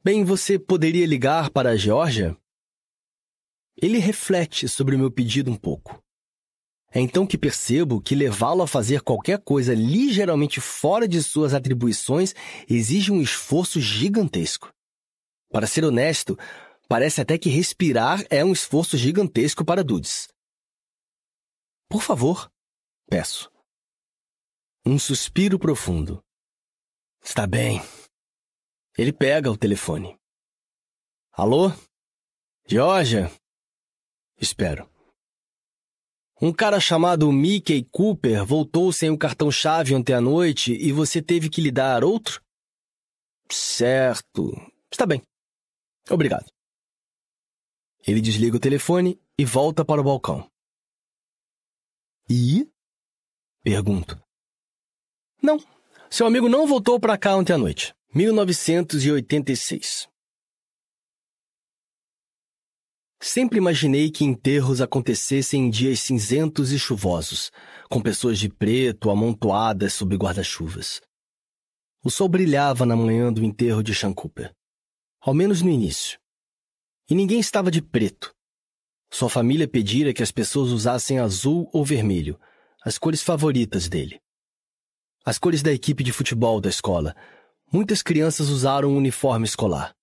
Bem, 0.05 0.25
você 0.25 0.59
poderia 0.59 1.07
ligar 1.07 1.51
para 1.51 1.71
a 1.71 1.77
Georgia? 1.77 2.37
Ele 3.77 3.99
reflete 3.99 4.69
sobre 4.69 4.95
o 4.95 4.99
meu 4.99 5.11
pedido 5.11 5.51
um 5.51 5.57
pouco. 5.57 6.04
É 6.95 7.01
então 7.01 7.27
que 7.27 7.37
percebo 7.37 8.01
que 8.01 8.15
levá-lo 8.15 8.63
a 8.63 8.69
fazer 8.69 9.01
qualquer 9.01 9.43
coisa 9.43 9.75
ligeiramente 9.75 10.61
fora 10.61 11.09
de 11.09 11.21
suas 11.21 11.53
atribuições 11.53 12.33
exige 12.71 13.11
um 13.11 13.21
esforço 13.21 13.81
gigantesco. 13.81 14.73
Para 15.51 15.67
ser 15.67 15.85
honesto, 15.85 16.39
parece 16.89 17.21
até 17.21 17.37
que 17.37 17.49
respirar 17.49 18.25
é 18.31 18.45
um 18.45 18.53
esforço 18.53 18.97
gigantesco 18.97 19.65
para 19.65 19.83
Dudes. 19.83 20.29
Por 21.89 22.01
favor, 22.01 22.49
peço. 23.11 23.51
Um 24.87 24.97
suspiro 24.97 25.59
profundo. 25.59 26.23
Está 27.25 27.45
bem. 27.45 27.83
Ele 28.97 29.13
pega 29.13 29.51
o 29.51 29.57
telefone. 29.57 30.17
Alô? 31.33 31.73
Georgia? 32.69 33.33
Espero. 34.41 34.94
Um 36.41 36.53
cara 36.53 36.81
chamado 36.81 37.31
Mickey 37.31 37.85
Cooper 37.93 38.45
voltou 38.45 38.93
sem 38.93 39.09
o 39.09 39.17
cartão-chave 39.17 39.95
ontem 39.95 40.13
à 40.13 40.21
noite 40.21 40.73
e 40.73 40.93
você 40.93 41.23
teve 41.23 41.49
que 41.49 41.61
lhe 41.61 41.71
dar 41.71 42.03
outro? 42.03 42.43
Certo. 43.51 44.53
Está 44.91 45.07
bem. 45.07 45.23
Obrigado. 46.11 46.47
Ele 48.07 48.21
desliga 48.21 48.57
o 48.57 48.61
telefone 48.61 49.19
e 49.39 49.45
volta 49.45 49.85
para 49.85 50.01
o 50.01 50.05
balcão. 50.05 50.51
E? 52.29 52.69
Pergunto. 53.63 54.21
Não, 55.43 55.59
seu 56.11 56.27
amigo 56.27 56.49
não 56.49 56.67
voltou 56.67 56.99
para 56.99 57.17
cá 57.17 57.37
ontem 57.37 57.53
à 57.53 57.59
noite. 57.59 57.95
1986. 58.15 60.09
Sempre 63.27 63.57
imaginei 63.57 64.11
que 64.11 64.23
enterros 64.23 64.83
acontecessem 64.83 65.63
em 65.63 65.71
dias 65.71 66.01
cinzentos 66.01 66.73
e 66.73 66.79
chuvosos, 66.79 67.51
com 67.89 68.03
pessoas 68.03 68.39
de 68.39 68.51
preto 68.51 69.11
amontoadas 69.11 69.95
sob 69.95 70.15
guarda-chuvas. 70.15 71.01
O 72.05 72.11
sol 72.11 72.29
brilhava 72.29 72.85
na 72.85 72.95
manhã 72.95 73.33
do 73.33 73.43
enterro 73.43 73.83
de 73.83 73.95
Sean 73.95 74.13
Cooper 74.13 74.53
ao 75.25 75.33
menos 75.33 75.63
no 75.63 75.71
início. 75.71 76.19
E 77.09 77.15
ninguém 77.15 77.41
estava 77.41 77.71
de 77.71 77.81
preto. 77.81 78.35
Sua 79.11 79.31
família 79.31 79.67
pedira 79.67 80.13
que 80.13 80.23
as 80.23 80.31
pessoas 80.31 80.71
usassem 80.71 81.19
azul 81.19 81.71
ou 81.73 81.83
vermelho, 81.83 82.39
as 82.85 82.99
cores 82.99 83.23
favoritas 83.23 83.89
dele. 83.89 84.21
As 85.25 85.39
cores 85.39 85.63
da 85.63 85.73
equipe 85.73 86.05
de 86.05 86.13
futebol 86.13 86.61
da 86.61 86.69
escola. 86.69 87.17
Muitas 87.73 88.03
crianças 88.03 88.51
usaram 88.51 88.91
um 88.91 88.99
uniforme 88.99 89.47
escolar. 89.47 89.95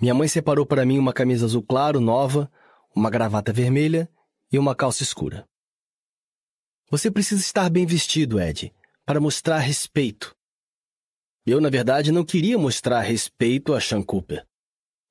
Minha 0.00 0.14
mãe 0.14 0.28
separou 0.28 0.66
para 0.66 0.84
mim 0.84 0.98
uma 0.98 1.12
camisa 1.12 1.46
azul 1.46 1.62
claro, 1.62 2.00
nova, 2.00 2.50
uma 2.94 3.10
gravata 3.10 3.52
vermelha 3.52 4.08
e 4.52 4.58
uma 4.58 4.74
calça 4.74 5.02
escura. 5.02 5.48
Você 6.90 7.10
precisa 7.10 7.40
estar 7.40 7.68
bem 7.68 7.86
vestido, 7.86 8.40
Ed, 8.40 8.72
para 9.04 9.20
mostrar 9.20 9.58
respeito, 9.58 10.36
eu, 11.46 11.60
na 11.60 11.70
verdade, 11.70 12.10
não 12.10 12.24
queria 12.24 12.58
mostrar 12.58 13.00
respeito 13.02 13.72
a 13.72 13.80
Sean 13.80 14.02
Cooper. 14.02 14.44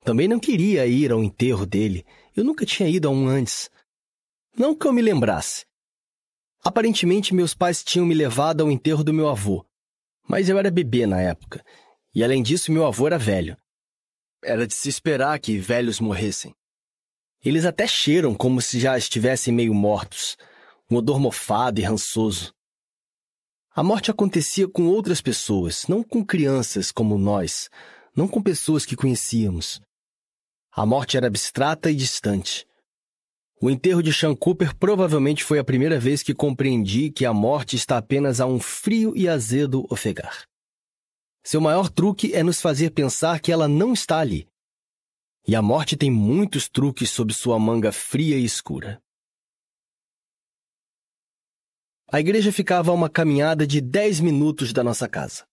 Também 0.04 0.28
não 0.28 0.38
queria 0.38 0.86
ir 0.86 1.10
ao 1.10 1.24
enterro 1.24 1.64
dele. 1.64 2.04
Eu 2.36 2.44
nunca 2.44 2.66
tinha 2.66 2.86
ido 2.86 3.08
a 3.08 3.10
um 3.10 3.26
antes. 3.26 3.70
Não 4.54 4.74
que 4.74 4.86
eu 4.86 4.92
me 4.92 5.00
lembrasse. 5.00 5.64
Aparentemente, 6.62 7.34
meus 7.34 7.54
pais 7.54 7.82
tinham 7.82 8.04
me 8.04 8.14
levado 8.14 8.60
ao 8.60 8.70
enterro 8.70 9.02
do 9.02 9.14
meu 9.14 9.30
avô. 9.30 9.64
Mas 10.28 10.50
eu 10.50 10.58
era 10.58 10.70
bebê 10.70 11.06
na 11.06 11.22
época. 11.22 11.64
E 12.14 12.22
além 12.22 12.42
disso, 12.42 12.70
meu 12.70 12.84
avô 12.84 13.06
era 13.06 13.18
velho. 13.18 13.56
Era 14.42 14.66
de 14.66 14.74
se 14.74 14.88
esperar 14.88 15.38
que 15.38 15.58
velhos 15.58 16.00
morressem. 16.00 16.54
Eles 17.44 17.64
até 17.64 17.86
cheiram 17.86 18.34
como 18.34 18.60
se 18.60 18.78
já 18.80 18.96
estivessem 18.98 19.52
meio 19.52 19.72
mortos, 19.72 20.36
um 20.90 20.96
odor 20.96 21.20
mofado 21.20 21.80
e 21.80 21.84
rançoso. 21.84 22.52
A 23.74 23.82
morte 23.82 24.10
acontecia 24.10 24.66
com 24.66 24.86
outras 24.86 25.20
pessoas, 25.20 25.86
não 25.86 26.02
com 26.02 26.24
crianças 26.24 26.90
como 26.90 27.18
nós, 27.18 27.68
não 28.16 28.26
com 28.26 28.42
pessoas 28.42 28.86
que 28.86 28.96
conhecíamos. 28.96 29.80
A 30.72 30.86
morte 30.86 31.16
era 31.16 31.26
abstrata 31.26 31.90
e 31.90 31.94
distante. 31.94 32.66
O 33.60 33.70
enterro 33.70 34.02
de 34.02 34.12
Sean 34.12 34.34
Cooper 34.34 34.74
provavelmente 34.76 35.44
foi 35.44 35.58
a 35.58 35.64
primeira 35.64 35.98
vez 35.98 36.22
que 36.22 36.34
compreendi 36.34 37.10
que 37.10 37.24
a 37.24 37.32
morte 37.32 37.76
está 37.76 37.96
apenas 37.96 38.40
a 38.40 38.46
um 38.46 38.60
frio 38.60 39.16
e 39.16 39.28
azedo 39.28 39.86
ofegar. 39.90 40.46
Seu 41.46 41.60
maior 41.60 41.88
truque 41.88 42.34
é 42.34 42.42
nos 42.42 42.60
fazer 42.60 42.90
pensar 42.90 43.38
que 43.38 43.52
ela 43.52 43.68
não 43.68 43.92
está 43.92 44.18
ali. 44.18 44.48
E 45.46 45.54
a 45.54 45.62
morte 45.62 45.96
tem 45.96 46.10
muitos 46.10 46.68
truques 46.68 47.08
sob 47.08 47.32
sua 47.32 47.56
manga 47.56 47.92
fria 47.92 48.36
e 48.36 48.44
escura. 48.44 49.00
A 52.10 52.18
igreja 52.18 52.50
ficava 52.50 52.90
a 52.90 52.94
uma 52.94 53.08
caminhada 53.08 53.64
de 53.64 53.80
dez 53.80 54.18
minutos 54.18 54.72
da 54.72 54.82
nossa 54.82 55.08
casa. 55.08 55.46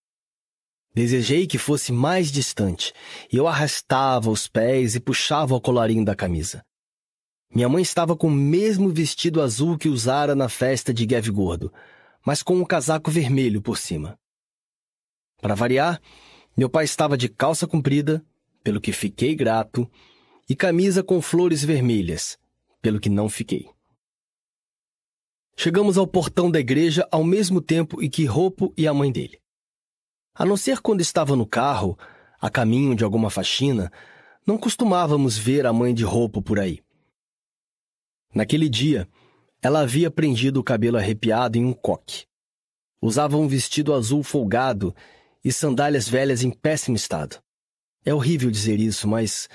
Desejei 0.95 1.45
que 1.45 1.59
fosse 1.59 1.91
mais 1.91 2.31
distante, 2.31 2.91
e 3.31 3.37
eu 3.37 3.47
arrastava 3.47 4.31
os 4.31 4.47
pés 4.47 4.95
e 4.95 4.99
puxava 4.99 5.53
o 5.53 5.61
colarinho 5.61 6.03
da 6.03 6.15
camisa. 6.15 6.65
Minha 7.53 7.69
mãe 7.69 7.83
estava 7.83 8.17
com 8.17 8.29
o 8.29 8.31
mesmo 8.31 8.89
vestido 8.89 9.39
azul 9.43 9.77
que 9.77 9.89
usara 9.89 10.33
na 10.33 10.49
festa 10.49 10.91
de 10.91 11.05
Gordo, 11.29 11.71
mas 12.25 12.41
com 12.41 12.55
um 12.55 12.65
casaco 12.65 13.11
vermelho 13.11 13.61
por 13.61 13.77
cima. 13.77 14.17
Para 15.43 15.55
variar, 15.55 16.01
meu 16.55 16.69
pai 16.69 16.85
estava 16.85 17.17
de 17.17 17.27
calça 17.27 17.67
comprida, 17.67 18.25
pelo 18.63 18.79
que 18.79 18.93
fiquei 18.93 19.35
grato, 19.35 19.91
e 20.49 20.55
camisa 20.55 21.03
com 21.03 21.21
flores 21.21 21.65
vermelhas, 21.65 22.39
pelo 22.81 22.97
que 22.97 23.09
não 23.09 23.27
fiquei. 23.27 23.69
Chegamos 25.57 25.97
ao 25.97 26.07
portão 26.07 26.49
da 26.49 26.61
igreja 26.61 27.05
ao 27.11 27.25
mesmo 27.25 27.59
tempo 27.59 28.01
em 28.01 28.09
que 28.09 28.23
Ropo 28.23 28.73
e 28.77 28.87
a 28.87 28.93
mãe 28.93 29.11
dele. 29.11 29.37
A 30.33 30.45
não 30.45 30.55
ser 30.55 30.79
quando 30.79 31.01
estava 31.01 31.35
no 31.35 31.45
carro, 31.45 31.99
a 32.39 32.49
caminho 32.49 32.95
de 32.95 33.03
alguma 33.03 33.29
faxina, 33.29 33.91
não 34.47 34.57
costumávamos 34.57 35.37
ver 35.37 35.65
a 35.65 35.73
mãe 35.73 35.93
de 35.93 36.05
roupa 36.05 36.41
por 36.41 36.57
aí. 36.57 36.79
Naquele 38.33 38.69
dia, 38.69 39.09
ela 39.61 39.81
havia 39.81 40.09
prendido 40.09 40.61
o 40.61 40.63
cabelo 40.63 40.95
arrepiado 40.95 41.57
em 41.57 41.65
um 41.65 41.73
coque. 41.73 42.23
Usava 43.01 43.35
um 43.35 43.45
vestido 43.45 43.93
azul 43.93 44.23
folgado 44.23 44.95
e 45.43 45.51
sandálias 45.51 46.07
velhas 46.07 46.43
em 46.43 46.51
péssimo 46.51 46.95
estado. 46.95 47.41
É 48.05 48.13
horrível 48.13 48.49
dizer 48.49 48.79
isso, 48.79 49.07
mas, 49.07 49.47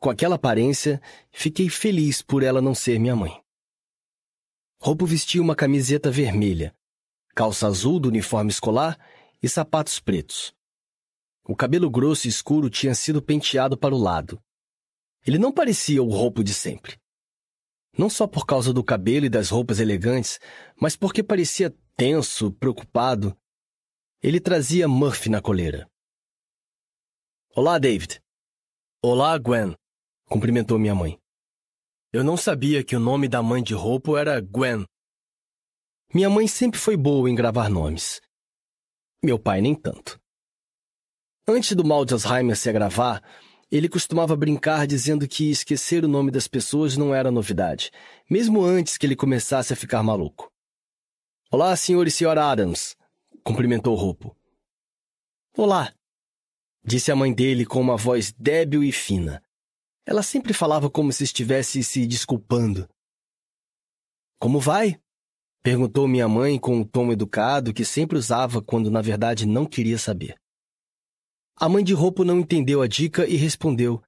com 0.00 0.10
aquela 0.10 0.36
aparência, 0.36 1.00
fiquei 1.30 1.68
feliz 1.68 2.22
por 2.22 2.42
ela 2.42 2.60
não 2.60 2.74
ser 2.74 2.98
minha 2.98 3.16
mãe. 3.16 3.42
Roupa 4.80 5.06
vestia 5.06 5.40
uma 5.40 5.56
camiseta 5.56 6.10
vermelha, 6.10 6.74
calça 7.34 7.66
azul 7.66 7.98
do 7.98 8.08
uniforme 8.08 8.50
escolar 8.50 8.98
e 9.42 9.48
sapatos 9.48 9.98
pretos. 9.98 10.54
O 11.46 11.54
cabelo 11.54 11.90
grosso 11.90 12.26
e 12.26 12.30
escuro 12.30 12.70
tinha 12.70 12.94
sido 12.94 13.20
penteado 13.20 13.76
para 13.76 13.94
o 13.94 13.98
lado. 13.98 14.42
Ele 15.26 15.38
não 15.38 15.52
parecia 15.52 16.02
o 16.02 16.08
roupo 16.08 16.42
de 16.44 16.54
sempre. 16.54 16.98
Não 17.96 18.10
só 18.10 18.26
por 18.26 18.44
causa 18.44 18.72
do 18.72 18.82
cabelo 18.82 19.26
e 19.26 19.30
das 19.30 19.50
roupas 19.50 19.78
elegantes, 19.78 20.38
mas 20.78 20.96
porque 20.96 21.22
parecia 21.22 21.74
tenso, 21.96 22.50
preocupado. 22.52 23.36
Ele 24.26 24.40
trazia 24.40 24.88
Murphy 24.88 25.28
na 25.28 25.42
coleira. 25.42 25.86
Olá, 27.54 27.78
David. 27.78 28.22
Olá, 29.02 29.36
Gwen, 29.36 29.76
cumprimentou 30.30 30.78
minha 30.78 30.94
mãe. 30.94 31.18
Eu 32.10 32.24
não 32.24 32.34
sabia 32.34 32.82
que 32.82 32.96
o 32.96 32.98
nome 32.98 33.28
da 33.28 33.42
mãe 33.42 33.62
de 33.62 33.74
roupa 33.74 34.18
era 34.18 34.40
Gwen. 34.40 34.86
Minha 36.14 36.30
mãe 36.30 36.48
sempre 36.48 36.80
foi 36.80 36.96
boa 36.96 37.28
em 37.28 37.34
gravar 37.34 37.68
nomes. 37.68 38.18
Meu 39.22 39.38
pai 39.38 39.60
nem 39.60 39.74
tanto. 39.74 40.18
Antes 41.46 41.76
do 41.76 41.84
mal 41.84 42.06
de 42.06 42.14
Alzheimer 42.14 42.56
se 42.56 42.70
agravar, 42.70 43.22
ele 43.70 43.90
costumava 43.90 44.34
brincar 44.34 44.86
dizendo 44.86 45.28
que 45.28 45.50
esquecer 45.50 46.02
o 46.02 46.08
nome 46.08 46.30
das 46.30 46.48
pessoas 46.48 46.96
não 46.96 47.14
era 47.14 47.30
novidade, 47.30 47.90
mesmo 48.30 48.64
antes 48.64 48.96
que 48.96 49.04
ele 49.04 49.16
começasse 49.16 49.74
a 49.74 49.76
ficar 49.76 50.02
maluco. 50.02 50.50
Olá, 51.50 51.76
senhor 51.76 52.06
e 52.06 52.10
senhora 52.10 52.50
Adams, 52.50 52.96
cumprimentou 53.44 53.94
Rupo. 53.94 54.34
Olá, 55.54 55.94
disse 56.82 57.12
a 57.12 57.16
mãe 57.16 57.32
dele 57.32 57.66
com 57.66 57.78
uma 57.78 57.96
voz 57.96 58.32
débil 58.32 58.82
e 58.82 58.90
fina. 58.90 59.42
Ela 60.06 60.22
sempre 60.22 60.54
falava 60.54 60.88
como 60.88 61.12
se 61.12 61.24
estivesse 61.24 61.84
se 61.84 62.06
desculpando. 62.06 62.88
Como 64.40 64.58
vai? 64.58 64.98
Perguntou 65.62 66.08
minha 66.08 66.26
mãe 66.26 66.58
com 66.58 66.80
o 66.80 66.84
tom 66.84 67.12
educado 67.12 67.72
que 67.72 67.84
sempre 67.84 68.16
usava 68.16 68.62
quando 68.62 68.90
na 68.90 69.02
verdade 69.02 69.46
não 69.46 69.66
queria 69.66 69.98
saber. 69.98 70.40
A 71.56 71.68
mãe 71.68 71.84
de 71.84 71.92
roupa 71.92 72.24
não 72.24 72.40
entendeu 72.40 72.80
a 72.80 72.88
dica 72.88 73.26
e 73.26 73.36
respondeu: 73.36 74.02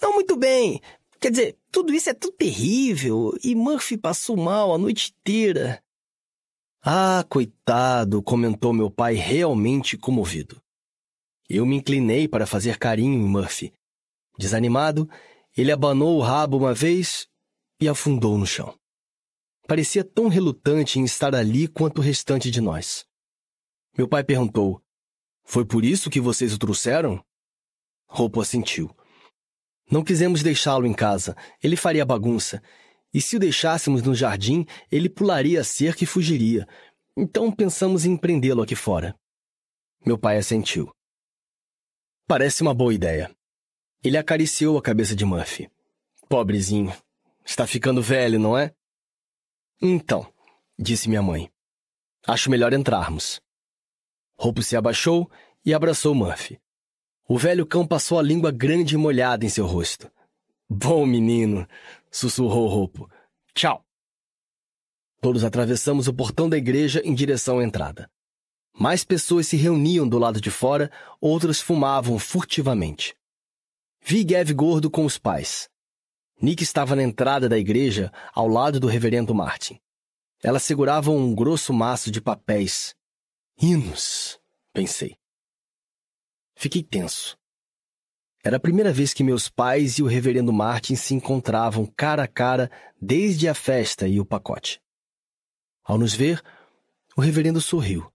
Não 0.00 0.14
muito 0.14 0.36
bem. 0.36 0.80
Quer 1.18 1.30
dizer, 1.30 1.58
tudo 1.72 1.94
isso 1.94 2.10
é 2.10 2.14
tudo 2.14 2.36
terrível 2.36 3.32
e 3.42 3.54
Murphy 3.54 3.96
passou 3.96 4.36
mal 4.36 4.74
a 4.74 4.78
noite 4.78 5.14
inteira. 5.18 5.82
Ah, 6.88 7.24
coitado, 7.28 8.22
comentou 8.22 8.72
meu 8.72 8.88
pai 8.88 9.14
realmente 9.14 9.98
comovido. 9.98 10.62
Eu 11.48 11.66
me 11.66 11.74
inclinei 11.74 12.28
para 12.28 12.46
fazer 12.46 12.78
carinho 12.78 13.12
em 13.12 13.28
Murphy. 13.28 13.72
Desanimado, 14.38 15.10
ele 15.56 15.72
abanou 15.72 16.16
o 16.16 16.20
rabo 16.20 16.56
uma 16.56 16.72
vez 16.72 17.26
e 17.80 17.88
afundou 17.88 18.38
no 18.38 18.46
chão. 18.46 18.72
Parecia 19.66 20.04
tão 20.04 20.28
relutante 20.28 21.00
em 21.00 21.04
estar 21.04 21.34
ali 21.34 21.66
quanto 21.66 21.98
o 21.98 22.02
restante 22.02 22.52
de 22.52 22.60
nós. 22.60 23.04
Meu 23.98 24.06
pai 24.06 24.22
perguntou: 24.22 24.80
Foi 25.42 25.64
por 25.64 25.84
isso 25.84 26.08
que 26.08 26.20
vocês 26.20 26.54
o 26.54 26.58
trouxeram? 26.58 27.20
Roupo 28.06 28.40
assentiu. 28.40 28.94
Não 29.90 30.04
quisemos 30.04 30.40
deixá-lo 30.40 30.86
em 30.86 30.94
casa, 30.94 31.36
ele 31.60 31.74
faria 31.74 32.06
bagunça. 32.06 32.62
E 33.16 33.20
se 33.22 33.34
o 33.34 33.38
deixássemos 33.40 34.02
no 34.02 34.14
jardim, 34.14 34.66
ele 34.92 35.08
pularia 35.08 35.62
a 35.62 35.64
cerca 35.64 36.04
e 36.04 36.06
fugiria. 36.06 36.68
Então 37.16 37.50
pensamos 37.50 38.04
em 38.04 38.14
prendê-lo 38.14 38.60
aqui 38.60 38.76
fora. 38.76 39.18
Meu 40.04 40.18
pai 40.18 40.36
assentiu. 40.36 40.94
Parece 42.26 42.60
uma 42.60 42.74
boa 42.74 42.92
ideia. 42.92 43.34
Ele 44.04 44.18
acariciou 44.18 44.76
a 44.76 44.82
cabeça 44.82 45.16
de 45.16 45.24
Murphy. 45.24 45.70
Pobrezinho. 46.28 46.94
Está 47.42 47.66
ficando 47.66 48.02
velho, 48.02 48.38
não 48.38 48.54
é? 48.54 48.74
Então, 49.80 50.30
disse 50.78 51.08
minha 51.08 51.22
mãe, 51.22 51.50
acho 52.26 52.50
melhor 52.50 52.74
entrarmos. 52.74 53.40
Roupo 54.38 54.62
se 54.62 54.76
abaixou 54.76 55.30
e 55.64 55.72
abraçou 55.72 56.14
Murphy. 56.14 56.60
O 57.26 57.38
velho 57.38 57.64
cão 57.64 57.86
passou 57.86 58.18
a 58.18 58.22
língua 58.22 58.50
grande 58.52 58.94
e 58.94 58.98
molhada 58.98 59.46
em 59.46 59.48
seu 59.48 59.64
rosto. 59.64 60.10
Bom 60.68 61.06
menino, 61.06 61.66
sussurrou 62.10 62.68
Roupo. 62.68 63.10
Tchau. 63.54 63.84
Todos 65.20 65.44
atravessamos 65.44 66.08
o 66.08 66.14
portão 66.14 66.48
da 66.48 66.56
igreja 66.56 67.00
em 67.04 67.14
direção 67.14 67.58
à 67.58 67.64
entrada. 67.64 68.10
Mais 68.78 69.04
pessoas 69.04 69.46
se 69.46 69.56
reuniam 69.56 70.06
do 70.06 70.18
lado 70.18 70.40
de 70.40 70.50
fora, 70.50 70.90
outras 71.20 71.60
fumavam 71.60 72.18
furtivamente. 72.18 73.16
Vi 74.02 74.22
Gav 74.22 74.52
gordo 74.52 74.90
com 74.90 75.04
os 75.04 75.18
pais. 75.18 75.68
Nick 76.40 76.62
estava 76.62 76.94
na 76.94 77.02
entrada 77.02 77.48
da 77.48 77.58
igreja, 77.58 78.12
ao 78.34 78.46
lado 78.46 78.78
do 78.78 78.86
reverendo 78.86 79.34
Martin. 79.34 79.80
Ela 80.42 80.58
segurava 80.58 81.10
um 81.10 81.34
grosso 81.34 81.72
maço 81.72 82.10
de 82.10 82.20
papéis. 82.20 82.94
Hinos, 83.60 84.38
pensei. 84.72 85.16
Fiquei 86.54 86.82
tenso. 86.82 87.36
Era 88.46 88.58
a 88.58 88.60
primeira 88.60 88.92
vez 88.92 89.12
que 89.12 89.24
meus 89.24 89.48
pais 89.48 89.98
e 89.98 90.04
o 90.04 90.06
reverendo 90.06 90.52
Martin 90.52 90.94
se 90.94 91.12
encontravam 91.12 91.84
cara 91.84 92.22
a 92.22 92.28
cara 92.28 92.70
desde 93.02 93.48
a 93.48 93.54
festa 93.54 94.06
e 94.06 94.20
o 94.20 94.24
pacote. 94.24 94.80
Ao 95.82 95.98
nos 95.98 96.14
ver, 96.14 96.40
o 97.16 97.20
reverendo 97.20 97.60
sorriu. 97.60 98.08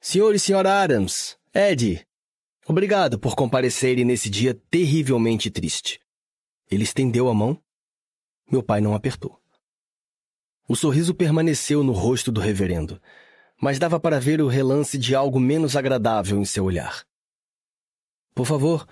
Senhor 0.00 0.32
e 0.36 0.38
senhora 0.38 0.80
Adams, 0.80 1.36
Ed, 1.52 2.06
obrigado 2.64 3.18
por 3.18 3.34
comparecerem 3.34 4.04
nesse 4.04 4.30
dia 4.30 4.54
terrivelmente 4.70 5.50
triste. 5.50 5.98
Ele 6.70 6.84
estendeu 6.84 7.28
a 7.28 7.34
mão. 7.34 7.60
Meu 8.48 8.62
pai 8.62 8.80
não 8.80 8.94
apertou. 8.94 9.36
O 10.68 10.76
sorriso 10.76 11.12
permaneceu 11.12 11.82
no 11.82 11.90
rosto 11.90 12.30
do 12.30 12.40
reverendo, 12.40 13.02
mas 13.60 13.80
dava 13.80 13.98
para 13.98 14.20
ver 14.20 14.40
o 14.40 14.46
relance 14.46 14.96
de 14.96 15.12
algo 15.12 15.40
menos 15.40 15.74
agradável 15.74 16.38
em 16.38 16.44
seu 16.44 16.64
olhar. 16.64 17.04
Por 18.34 18.46
favor, 18.46 18.86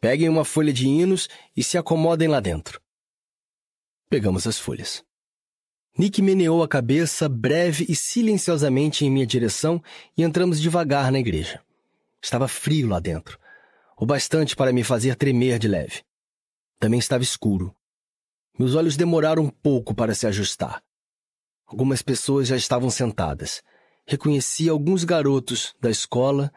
Peguem 0.00 0.30
uma 0.30 0.46
folha 0.46 0.72
de 0.72 0.88
hinos 0.88 1.28
e 1.54 1.62
se 1.62 1.76
acomodem 1.76 2.26
lá 2.26 2.40
dentro. 2.40 2.80
Pegamos 4.08 4.46
as 4.46 4.58
folhas. 4.58 5.04
Nick 5.96 6.22
meneou 6.22 6.62
a 6.62 6.68
cabeça 6.68 7.28
breve 7.28 7.84
e 7.86 7.94
silenciosamente 7.94 9.04
em 9.04 9.10
minha 9.10 9.26
direção 9.26 9.82
e 10.16 10.22
entramos 10.22 10.58
devagar 10.58 11.12
na 11.12 11.18
igreja. 11.18 11.62
Estava 12.22 12.48
frio 12.48 12.88
lá 12.88 12.98
dentro, 12.98 13.38
o 13.96 14.06
bastante 14.06 14.56
para 14.56 14.72
me 14.72 14.82
fazer 14.82 15.14
tremer 15.16 15.58
de 15.58 15.68
leve. 15.68 16.02
Também 16.78 16.98
estava 16.98 17.22
escuro. 17.22 17.74
Meus 18.58 18.74
olhos 18.74 18.96
demoraram 18.96 19.42
um 19.42 19.50
pouco 19.50 19.94
para 19.94 20.14
se 20.14 20.26
ajustar. 20.26 20.82
Algumas 21.66 22.00
pessoas 22.00 22.48
já 22.48 22.56
estavam 22.56 22.88
sentadas. 22.88 23.62
Reconheci 24.06 24.68
alguns 24.68 25.04
garotos 25.04 25.74
da 25.78 25.90
escola, 25.90 26.50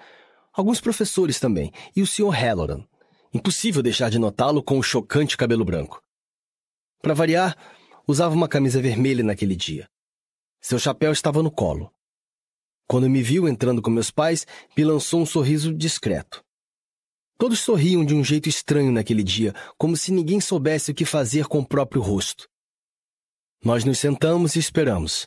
alguns 0.54 0.80
professores 0.80 1.40
também, 1.40 1.72
e 1.96 2.02
o 2.02 2.08
Sr. 2.08 2.30
Halloran. 2.30 2.86
Impossível 3.34 3.82
deixar 3.82 4.10
de 4.10 4.20
notá-lo 4.20 4.62
com 4.62 4.78
o 4.78 4.84
chocante 4.84 5.36
cabelo 5.36 5.66
branco. 5.66 6.02
Para 7.02 7.16
variar, 7.16 7.58
usava 8.08 8.36
uma 8.36 8.48
camisa 8.48 8.82
vermelha 8.82 9.24
naquele 9.24 9.56
dia. 9.56 9.90
Seu 10.62 10.78
chapéu 10.78 11.12
estava 11.12 11.42
no 11.42 11.52
colo. 11.52 11.92
Quando 12.88 13.10
me 13.10 13.24
viu 13.24 13.48
entrando 13.48 13.82
com 13.82 13.90
meus 13.90 14.12
pais, 14.12 14.46
me 14.78 14.84
lançou 14.84 15.22
um 15.22 15.26
sorriso 15.26 15.74
discreto. 15.74 16.44
Todos 17.38 17.60
sorriam 17.60 18.06
de 18.06 18.14
um 18.14 18.24
jeito 18.24 18.48
estranho 18.48 18.92
naquele 18.92 19.24
dia, 19.24 19.54
como 19.78 19.98
se 19.98 20.12
ninguém 20.12 20.40
soubesse 20.40 20.92
o 20.92 20.94
que 20.94 21.04
fazer 21.04 21.48
com 21.48 21.60
o 21.60 21.68
próprio 21.68 22.02
rosto. 22.02 22.48
Nós 23.64 23.84
nos 23.84 23.98
sentamos 23.98 24.56
e 24.56 24.60
esperamos, 24.60 25.26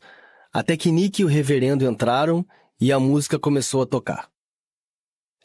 até 0.52 0.76
que 0.76 0.92
Nick 0.92 1.20
e 1.20 1.24
o 1.24 1.28
reverendo 1.28 1.84
entraram 1.84 2.46
e 2.80 2.92
a 2.92 3.00
música 3.00 3.38
começou 3.38 3.82
a 3.82 3.86
tocar. 3.86 4.30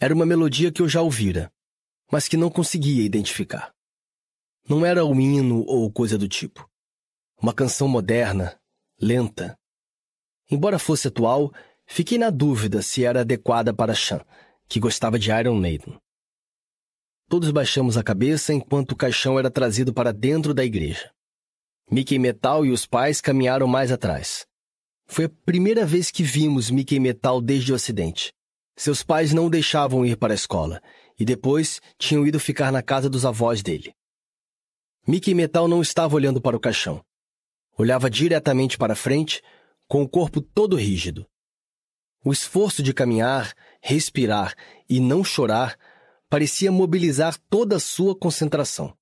Era 0.03 0.15
uma 0.15 0.25
melodia 0.25 0.71
que 0.71 0.81
eu 0.81 0.89
já 0.89 0.99
ouvira, 0.99 1.53
mas 2.11 2.27
que 2.27 2.35
não 2.35 2.49
conseguia 2.49 3.03
identificar. 3.03 3.71
Não 4.67 4.83
era 4.83 5.05
um 5.05 5.21
hino 5.21 5.63
ou 5.67 5.91
coisa 5.91 6.17
do 6.17 6.27
tipo. 6.27 6.67
Uma 7.39 7.53
canção 7.53 7.87
moderna, 7.87 8.59
lenta. 8.99 9.55
Embora 10.49 10.79
fosse 10.79 11.07
atual, 11.07 11.53
fiquei 11.85 12.17
na 12.17 12.31
dúvida 12.31 12.81
se 12.81 13.05
era 13.05 13.21
adequada 13.21 13.75
para 13.75 13.93
Chan, 13.93 14.25
que 14.67 14.79
gostava 14.79 15.19
de 15.19 15.29
Iron 15.29 15.59
Maiden. 15.59 16.01
Todos 17.29 17.51
baixamos 17.51 17.95
a 17.95 18.03
cabeça 18.03 18.55
enquanto 18.55 18.93
o 18.93 18.97
caixão 18.97 19.37
era 19.37 19.51
trazido 19.51 19.93
para 19.93 20.11
dentro 20.11 20.51
da 20.51 20.65
igreja. 20.65 21.13
Mickey 21.91 22.17
Metal 22.17 22.65
e 22.65 22.71
os 22.71 22.87
pais 22.87 23.21
caminharam 23.21 23.67
mais 23.67 23.91
atrás. 23.91 24.47
Foi 25.05 25.25
a 25.25 25.31
primeira 25.45 25.85
vez 25.85 26.09
que 26.09 26.23
vimos 26.23 26.71
Mickey 26.71 26.99
Metal 26.99 27.39
desde 27.39 27.71
o 27.71 27.75
acidente. 27.75 28.33
Seus 28.81 29.03
pais 29.03 29.31
não 29.31 29.45
o 29.45 29.49
deixavam 29.51 30.03
ir 30.03 30.17
para 30.17 30.33
a 30.33 30.35
escola 30.35 30.81
e 31.19 31.23
depois 31.23 31.79
tinham 31.99 32.25
ido 32.25 32.39
ficar 32.39 32.71
na 32.71 32.81
casa 32.81 33.07
dos 33.07 33.27
avós 33.27 33.61
dele. 33.61 33.93
Mickey 35.07 35.35
Metal 35.35 35.67
não 35.67 35.83
estava 35.83 36.15
olhando 36.15 36.41
para 36.41 36.57
o 36.57 36.59
caixão. 36.59 36.99
Olhava 37.77 38.09
diretamente 38.09 38.79
para 38.79 38.95
frente, 38.95 39.39
com 39.87 40.01
o 40.01 40.09
corpo 40.09 40.41
todo 40.41 40.75
rígido. 40.75 41.27
O 42.25 42.33
esforço 42.33 42.81
de 42.81 42.91
caminhar, 42.91 43.53
respirar 43.83 44.55
e 44.89 44.99
não 44.99 45.23
chorar 45.23 45.77
parecia 46.27 46.71
mobilizar 46.71 47.37
toda 47.51 47.75
a 47.75 47.79
sua 47.79 48.17
concentração. 48.17 48.97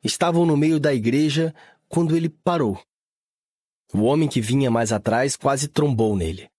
Estavam 0.00 0.46
no 0.46 0.56
meio 0.56 0.78
da 0.78 0.94
igreja 0.94 1.52
quando 1.88 2.16
ele 2.16 2.28
parou. 2.28 2.80
O 3.92 4.02
homem 4.02 4.28
que 4.28 4.40
vinha 4.40 4.70
mais 4.70 4.92
atrás 4.92 5.34
quase 5.34 5.66
trombou 5.66 6.14
nele. 6.14 6.51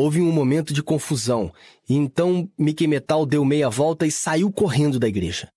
Houve 0.00 0.20
um 0.20 0.30
momento 0.30 0.72
de 0.72 0.80
confusão, 0.80 1.52
e 1.88 1.96
então 1.96 2.48
Mickey 2.56 2.86
Metal 2.86 3.26
deu 3.26 3.44
meia 3.44 3.68
volta 3.68 4.06
e 4.06 4.12
saiu 4.12 4.52
correndo 4.52 4.96
da 4.96 5.08
igreja. 5.08 5.52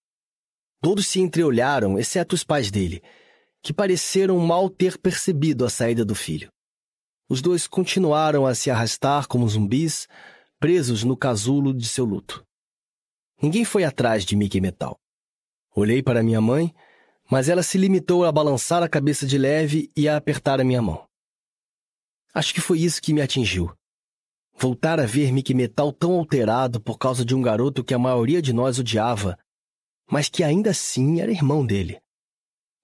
Todos 0.81 1.05
se 1.05 1.19
entreolharam, 1.19 1.99
exceto 1.99 2.33
os 2.33 2.43
pais 2.43 2.71
dele, 2.71 3.03
que 3.61 3.71
pareceram 3.71 4.39
mal 4.39 4.67
ter 4.67 4.97
percebido 4.97 5.63
a 5.63 5.69
saída 5.69 6.03
do 6.03 6.15
filho. 6.15 6.49
Os 7.29 7.39
dois 7.39 7.67
continuaram 7.67 8.47
a 8.47 8.55
se 8.55 8.71
arrastar 8.71 9.27
como 9.27 9.47
zumbis, 9.47 10.07
presos 10.59 11.03
no 11.03 11.15
casulo 11.15 11.71
de 11.71 11.87
seu 11.87 12.03
luto. 12.03 12.43
Ninguém 13.39 13.63
foi 13.63 13.83
atrás 13.83 14.25
de 14.25 14.35
Mickey 14.35 14.59
Metal. 14.59 14.97
Olhei 15.75 16.01
para 16.01 16.23
minha 16.23 16.41
mãe, 16.41 16.73
mas 17.29 17.47
ela 17.47 17.61
se 17.61 17.77
limitou 17.77 18.25
a 18.25 18.31
balançar 18.31 18.81
a 18.81 18.89
cabeça 18.89 19.27
de 19.27 19.37
leve 19.37 19.91
e 19.95 20.09
a 20.09 20.17
apertar 20.17 20.59
a 20.59 20.63
minha 20.63 20.81
mão. 20.81 21.05
Acho 22.33 22.55
que 22.55 22.59
foi 22.59 22.79
isso 22.79 22.99
que 22.99 23.13
me 23.13 23.21
atingiu. 23.21 23.71
Voltar 24.61 24.99
a 24.99 25.05
ver 25.05 25.31
Mickey 25.31 25.53
Metal 25.53 25.91
tão 25.91 26.13
alterado 26.13 26.79
por 26.79 26.97
causa 26.97 27.25
de 27.25 27.33
um 27.33 27.41
garoto 27.41 27.83
que 27.83 27.93
a 27.93 27.99
maioria 27.99 28.41
de 28.41 28.53
nós 28.53 28.77
odiava, 28.77 29.37
mas 30.09 30.29
que 30.29 30.43
ainda 30.43 30.69
assim 30.69 31.19
era 31.19 31.31
irmão 31.31 31.65
dele. 31.65 31.99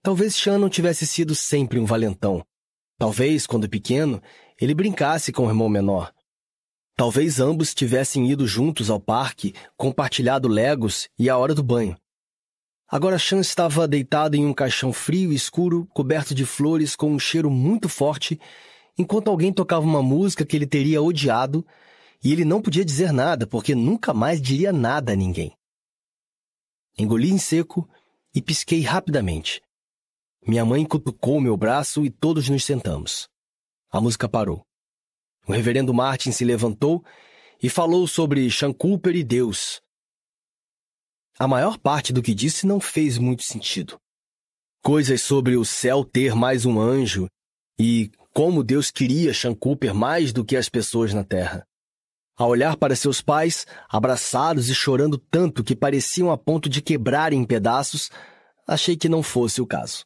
Talvez 0.02 0.36
Sean 0.36 0.58
não 0.58 0.70
tivesse 0.70 1.06
sido 1.06 1.36
sempre 1.36 1.80
um 1.80 1.86
valentão. 1.86 2.44
Talvez, 2.98 3.46
quando 3.46 3.70
pequeno, 3.70 4.22
ele 4.60 4.74
brincasse 4.74 5.32
com 5.32 5.46
o 5.46 5.50
irmão 5.50 5.70
menor, 5.70 6.12
Talvez 6.98 7.40
ambos 7.40 7.76
tivessem 7.76 8.28
ido 8.32 8.48
juntos 8.48 8.90
ao 8.90 9.00
parque, 9.00 9.54
compartilhado 9.78 10.48
legos 10.48 11.08
e 11.18 11.30
a 11.30 11.38
hora 11.38 11.54
do 11.54 11.62
banho. 11.62 11.96
Agora 12.90 13.20
Chan 13.20 13.40
estava 13.40 13.88
deitado 13.88 14.36
em 14.36 14.48
um 14.48 14.54
caixão 14.54 14.92
frio 14.92 15.32
e 15.32 15.36
escuro, 15.36 15.88
coberto 15.94 16.34
de 16.34 16.44
flores 16.44 16.96
com 16.96 17.12
um 17.12 17.20
cheiro 17.20 17.52
muito 17.52 17.88
forte, 17.88 18.40
enquanto 18.98 19.30
alguém 19.30 19.54
tocava 19.54 19.86
uma 19.86 20.02
música 20.02 20.46
que 20.46 20.56
ele 20.56 20.68
teria 20.68 21.02
odiado, 21.02 21.66
e 22.24 22.32
ele 22.32 22.44
não 22.44 22.62
podia 22.62 22.84
dizer 22.84 23.12
nada, 23.12 23.46
porque 23.46 23.76
nunca 23.76 24.14
mais 24.14 24.42
diria 24.42 24.74
nada 24.74 25.14
a 25.14 25.16
ninguém. 25.16 25.56
Engoli 26.98 27.30
em 27.30 27.38
seco 27.38 27.88
e 28.34 28.42
pisquei 28.42 28.82
rapidamente. 28.82 29.62
Minha 30.48 30.66
mãe 30.66 30.86
cutucou 30.86 31.40
meu 31.40 31.56
braço 31.56 32.06
e 32.06 32.10
todos 32.10 32.50
nos 32.50 32.64
sentamos. 32.64 33.30
A 33.92 34.02
música 34.02 34.28
parou. 34.28 34.66
O 35.48 35.52
reverendo 35.52 35.94
Martin 35.94 36.32
se 36.32 36.44
levantou 36.44 37.04
e 37.62 37.70
falou 37.70 38.08
sobre 38.08 38.50
Sean 38.52 38.74
Cooper 38.74 39.16
e 39.16 39.24
Deus. 39.24 39.82
A 41.40 41.48
maior 41.48 41.78
parte 41.78 42.12
do 42.12 42.22
que 42.22 42.34
disse 42.34 42.66
não 42.66 42.80
fez 42.80 43.18
muito 43.18 43.44
sentido. 43.44 44.00
Coisas 44.82 45.22
sobre 45.22 45.56
o 45.56 45.64
céu 45.64 46.04
ter 46.04 46.34
mais 46.34 46.66
um 46.66 46.80
anjo 46.80 47.28
e 47.80 48.12
como 48.38 48.64
Deus 48.64 48.92
queria 48.92 49.34
Sean 49.34 49.56
Cooper 49.56 49.96
mais 49.96 50.32
do 50.32 50.46
que 50.46 50.56
as 50.56 50.70
pessoas 50.70 51.12
na 51.12 51.24
terra. 51.24 51.66
Ao 52.38 52.50
olhar 52.50 52.78
para 52.78 52.96
seus 52.96 53.20
pais, 53.20 53.66
abraçados 53.90 54.70
e 54.70 54.76
chorando 54.76 55.18
tanto 55.18 55.64
que 55.64 55.76
pareciam 55.76 56.30
a 56.30 56.38
ponto 56.38 56.70
de 56.70 56.80
quebrar 56.80 57.34
em 57.34 57.44
pedaços, 57.44 58.12
achei 58.68 58.96
que 58.96 59.10
não 59.10 59.24
fosse 59.24 59.60
o 59.60 59.66
caso. 59.66 60.06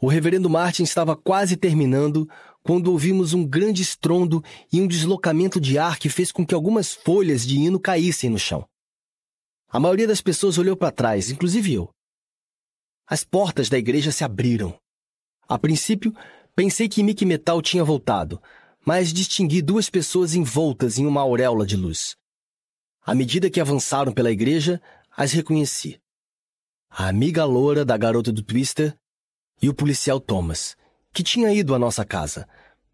O 0.00 0.08
reverendo 0.08 0.48
Martin 0.48 0.84
estava 0.84 1.14
quase 1.14 1.54
terminando 1.54 2.26
quando 2.62 2.90
ouvimos 2.90 3.34
um 3.34 3.46
grande 3.46 3.82
estrondo 3.82 4.42
e 4.72 4.80
um 4.80 4.88
deslocamento 4.88 5.60
de 5.60 5.76
ar 5.76 5.98
que 5.98 6.08
fez 6.08 6.32
com 6.32 6.46
que 6.46 6.54
algumas 6.54 6.94
folhas 6.94 7.46
de 7.46 7.58
hino 7.58 7.78
caíssem 7.78 8.30
no 8.30 8.38
chão. 8.38 8.66
A 9.68 9.78
maioria 9.78 10.06
das 10.06 10.22
pessoas 10.22 10.56
olhou 10.56 10.78
para 10.78 10.90
trás, 10.90 11.30
inclusive 11.30 11.74
eu. 11.74 11.90
As 13.06 13.22
portas 13.22 13.68
da 13.68 13.76
igreja 13.76 14.10
se 14.10 14.24
abriram. 14.24 14.74
A 15.46 15.58
princípio, 15.58 16.14
pensei 16.54 16.88
que 16.88 17.02
Mickey 17.02 17.24
Metal 17.24 17.60
tinha 17.62 17.84
voltado, 17.84 18.40
mas 18.84 19.12
distingui 19.12 19.62
duas 19.62 19.88
pessoas 19.88 20.34
envoltas 20.34 20.98
em 20.98 21.06
uma 21.06 21.20
auréola 21.20 21.66
de 21.66 21.76
luz. 21.76 22.16
À 23.04 23.14
medida 23.14 23.50
que 23.50 23.60
avançaram 23.60 24.12
pela 24.12 24.30
igreja, 24.30 24.80
as 25.16 25.32
reconheci. 25.32 26.00
A 26.90 27.08
amiga 27.08 27.44
loura 27.44 27.84
da 27.84 27.96
garota 27.96 28.32
do 28.32 28.42
Twister 28.42 28.96
e 29.60 29.68
o 29.68 29.74
policial 29.74 30.20
Thomas, 30.20 30.76
que 31.12 31.22
tinha 31.22 31.52
ido 31.52 31.74
à 31.74 31.78
nossa 31.78 32.04
casa. 32.04 32.48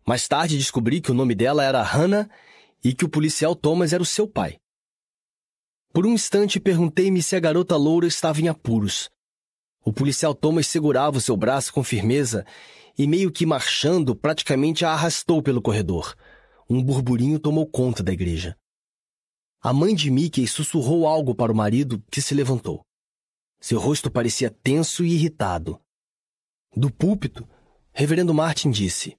Mais 0.07 0.27
tarde 0.27 0.57
descobri 0.57 1.01
que 1.01 1.11
o 1.11 1.15
nome 1.15 1.35
dela 1.35 1.65
era 1.65 1.83
Hannah 1.83 2.29
e 2.83 2.95
que 2.95 3.05
o 3.05 3.09
policial 3.09 3.55
Thomas 3.55 3.93
era 3.93 4.03
o 4.03 4.07
seu 4.07 4.27
pai. 4.27 4.59
Por 5.93 6.07
um 6.07 6.13
instante 6.13 6.61
perguntei-me 6.61 7.23
se 7.23 7.35
a 7.35 7.41
garota 7.41 7.77
loura 7.77 8.07
estava 8.07 8.41
em 8.41 8.49
apuros. 8.49 9.11
O 9.85 9.93
policial 9.93 10.35
Thomas 10.35 10.67
segurava 10.67 11.19
o 11.19 11.21
seu 11.21 11.37
braço 11.37 11.73
com 11.73 11.83
firmeza 11.83 12.45
e, 12.97 13.07
meio 13.07 13.31
que 13.31 13.47
marchando, 13.47 14.15
praticamente 14.15 14.85
a 14.85 14.91
arrastou 14.91 15.43
pelo 15.43 15.63
corredor. 15.63 16.15
Um 16.69 16.83
burburinho 16.83 17.39
tomou 17.39 17.67
conta 17.67 18.03
da 18.03 18.13
igreja. 18.13 18.57
A 19.61 19.73
mãe 19.73 19.95
de 19.95 20.11
Mickey 20.11 20.47
sussurrou 20.47 21.07
algo 21.07 21.35
para 21.35 21.53
o 21.53 21.57
marido, 21.57 22.03
que 22.11 22.21
se 22.21 22.35
levantou. 22.35 22.83
Seu 23.61 23.79
rosto 23.79 24.11
parecia 24.11 24.51
tenso 24.51 25.05
e 25.05 25.15
irritado. 25.15 25.81
Do 26.77 26.93
púlpito, 26.93 27.49
Reverendo 27.93 28.33
Martin 28.33 28.71
disse: 28.71 29.17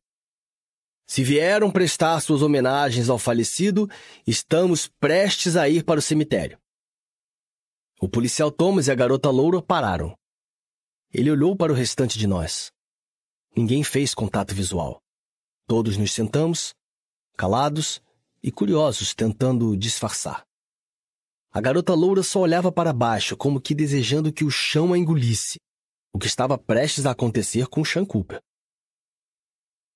Se 1.05 1.21
vieram 1.21 1.69
prestar 1.69 2.21
suas 2.21 2.41
homenagens 2.41 3.09
ao 3.09 3.19
falecido, 3.19 3.89
estamos 4.25 4.87
prestes 4.87 5.57
a 5.57 5.67
ir 5.67 5.83
para 5.83 5.99
o 5.99 6.01
cemitério. 6.01 6.57
O 7.99 8.07
policial 8.07 8.49
Thomas 8.49 8.87
e 8.87 8.91
a 8.91 8.95
garota 8.95 9.29
loura 9.29 9.61
pararam. 9.61 10.15
Ele 11.11 11.31
olhou 11.31 11.55
para 11.55 11.71
o 11.71 11.75
restante 11.75 12.19
de 12.19 12.27
nós. 12.27 12.71
Ninguém 13.55 13.83
fez 13.83 14.13
contato 14.13 14.53
visual. 14.53 15.01
Todos 15.65 15.97
nos 15.97 16.11
sentamos, 16.13 16.75
calados 17.35 18.01
e 18.43 18.51
curiosos, 18.51 19.15
tentando 19.15 19.75
disfarçar. 19.75 20.43
A 21.51 21.59
garota 21.59 21.95
loura 21.95 22.21
só 22.21 22.41
olhava 22.41 22.71
para 22.71 22.93
baixo, 22.93 23.35
como 23.35 23.59
que 23.59 23.73
desejando 23.73 24.31
que 24.31 24.43
o 24.43 24.51
chão 24.51 24.93
a 24.93 24.97
engolisse, 24.97 25.59
o 26.13 26.19
que 26.19 26.27
estava 26.27 26.57
prestes 26.59 27.07
a 27.07 27.11
acontecer 27.11 27.67
com 27.67 27.83
Sean 27.83 28.05
Cooper. 28.05 28.39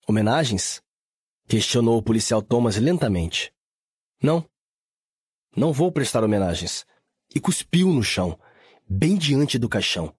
Homenagens? 0.07 0.81
Questionou 1.47 1.97
o 1.97 2.03
policial 2.03 2.41
Thomas 2.41 2.77
lentamente. 2.77 3.53
Não. 4.21 4.43
Não 5.55 5.71
vou 5.71 5.91
prestar 5.91 6.23
homenagens. 6.23 6.85
E 7.35 7.39
cuspiu 7.39 7.89
no 7.89 8.03
chão, 8.03 8.39
bem 8.89 9.15
diante 9.15 9.59
do 9.59 9.69
caixão. 9.69 10.15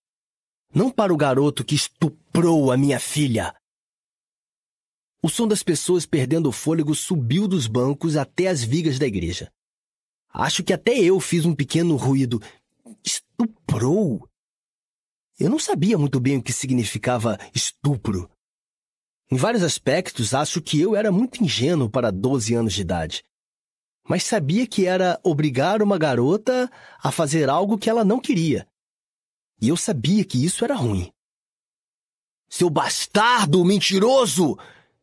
Não 0.75 0.91
para 0.91 1.15
o 1.15 1.17
garoto 1.17 1.65
que 1.65 1.77
estuprou 1.77 2.73
a 2.73 2.77
minha 2.77 2.99
filha. 2.99 3.55
O 5.23 5.29
som 5.29 5.47
das 5.47 5.63
pessoas 5.63 6.05
perdendo 6.05 6.49
o 6.49 6.53
fôlego 6.53 6.95
subiu 6.97 7.47
dos 7.47 7.69
bancos 7.69 8.17
até 8.17 8.49
as 8.49 8.65
vigas 8.65 8.99
da 8.99 9.07
igreja. 9.07 9.53
Acho 10.29 10.65
que 10.65 10.73
até 10.73 10.99
eu 10.99 11.21
fiz 11.21 11.45
um 11.45 11.55
pequeno 11.55 11.95
ruído. 11.95 12.43
Estuprou? 13.05 14.29
Eu 15.39 15.49
não 15.49 15.61
sabia 15.61 15.97
muito 15.97 16.19
bem 16.19 16.39
o 16.39 16.43
que 16.43 16.53
significava 16.53 17.39
estupro. 17.55 18.29
Em 19.31 19.37
vários 19.37 19.63
aspectos, 19.63 20.35
acho 20.35 20.61
que 20.61 20.81
eu 20.81 20.97
era 20.97 21.13
muito 21.13 21.43
ingênuo 21.43 21.89
para 21.89 22.11
12 22.11 22.53
anos 22.53 22.75
de 22.75 22.81
idade. 22.81 23.25
Mas 24.09 24.25
sabia 24.25 24.67
que 24.67 24.87
era 24.87 25.21
obrigar 25.23 25.83
uma 25.83 25.97
garota 25.97 26.69
a 27.01 27.13
fazer 27.13 27.49
algo 27.49 27.79
que 27.79 27.89
ela 27.89 28.05
não 28.05 28.19
queria. 28.21 28.69
E 29.61 29.69
eu 29.69 29.77
sabia 29.77 30.25
que 30.25 30.45
isso 30.45 30.65
era 30.65 30.75
ruim. 30.75 31.11
Seu 32.49 32.71
bastardo 32.71 33.65
mentiroso! 33.65 34.57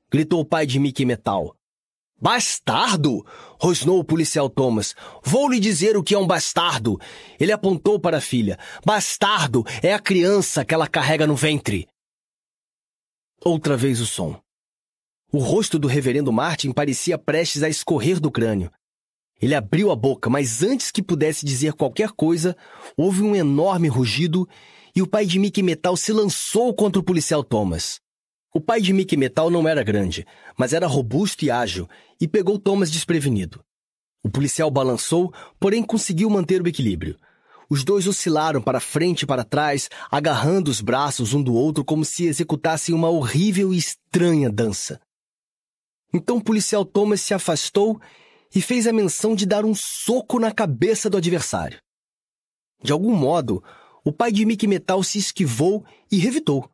gritou 0.10 0.42
o 0.42 0.46
pai 0.46 0.66
de 0.66 0.80
Mickey 0.80 1.06
Metal. 1.06 1.56
Bastardo! 2.20 3.26
rosnou 3.60 4.00
o 4.00 4.04
policial 4.04 4.50
Thomas. 4.50 4.96
Vou 5.24 5.50
lhe 5.50 5.60
dizer 5.60 5.98
o 5.98 6.04
que 6.04 6.14
é 6.14 6.18
um 6.18 6.28
bastardo. 6.28 7.00
Ele 7.40 7.52
apontou 7.52 8.00
para 8.00 8.18
a 8.18 8.22
filha. 8.22 8.60
Bastardo 8.86 9.64
é 9.82 9.94
a 9.94 10.00
criança 10.00 10.64
que 10.64 10.74
ela 10.74 10.88
carrega 10.88 11.26
no 11.26 11.36
ventre. 11.36 11.88
Outra 13.44 13.76
vez 13.76 14.00
o 14.00 14.06
som. 14.06 14.40
O 15.32 15.40
rosto 15.40 15.80
do 15.80 15.88
reverendo 15.88 16.32
Martin 16.32 16.72
parecia 16.72 17.18
prestes 17.18 17.64
a 17.64 17.70
escorrer 17.70 18.20
do 18.20 18.30
crânio. 18.30 18.72
Ele 19.42 19.56
abriu 19.56 19.92
a 19.92 19.95
boca, 19.95 20.30
mas 20.30 20.61
antes 20.61 20.92
que 20.92 21.02
pudesse 21.02 21.45
dizer 21.45 21.74
qualquer 21.74 22.11
coisa, 22.11 22.56
houve 22.95 23.24
um 23.24 23.36
enorme 23.36 23.88
rugido 23.88 24.48
e 24.95 25.02
o 25.02 25.08
pai 25.08 25.26
de 25.26 25.40
Mickey 25.40 25.64
Metal 25.64 25.98
se 25.98 26.14
lançou 26.14 26.74
contra 26.74 27.00
o 27.00 27.03
policial 27.03 27.44
Thomas. 27.44 28.00
O 28.53 28.60
pai 28.60 28.82
de 28.82 28.94
Mickey 28.94 29.18
Metal 29.18 29.50
não 29.50 29.68
era 29.68 29.82
grande, 29.82 30.28
mas 30.58 30.74
era 30.74 30.86
robusto 30.86 31.44
e 31.44 31.50
ágil, 31.50 31.88
e 32.20 32.28
pegou 32.28 32.60
Thomas 32.60 32.92
desprevenido. 32.92 33.64
O 34.24 34.30
policial 34.30 34.70
balançou, 34.70 35.34
porém 35.60 35.82
conseguiu 35.82 36.30
manter 36.30 36.61
o 36.61 36.68
equilíbrio. 36.68 37.18
Os 37.70 37.84
dois 37.84 38.06
oscilaram 38.06 38.61
para 38.61 38.82
frente 38.82 39.22
e 39.22 39.26
para 39.26 39.45
trás, 39.45 39.90
agarrando 40.11 40.70
os 40.70 40.82
braços 40.82 41.34
um 41.34 41.42
do 41.42 41.53
outro 41.53 41.86
como 41.86 42.03
se 42.03 42.26
executassem 42.26 42.94
uma 42.94 43.10
horrível 43.10 43.74
e 43.74 43.78
estranha 43.78 44.52
dança. 44.52 45.00
Então 46.14 46.38
o 46.38 46.44
policial 46.44 46.84
Thomas 46.84 47.22
se 47.22 47.34
afastou 47.34 48.00
e 48.54 48.62
fez 48.62 48.88
a 48.88 48.94
menção 48.94 49.36
de 49.36 49.46
dar 49.46 49.66
um 49.66 49.74
soco 49.74 50.40
na 50.40 50.52
cabeça 50.52 51.10
do 51.10 51.18
adversário. 51.18 51.80
De 52.84 52.92
algum 52.92 53.16
modo, 53.16 53.64
o 54.04 54.12
pai 54.12 54.32
de 54.32 54.46
Mickey 54.46 54.68
Metal 54.68 55.02
se 55.04 55.20
esquivou 55.20 55.86
e 56.12 56.18
revidou. 56.18 56.70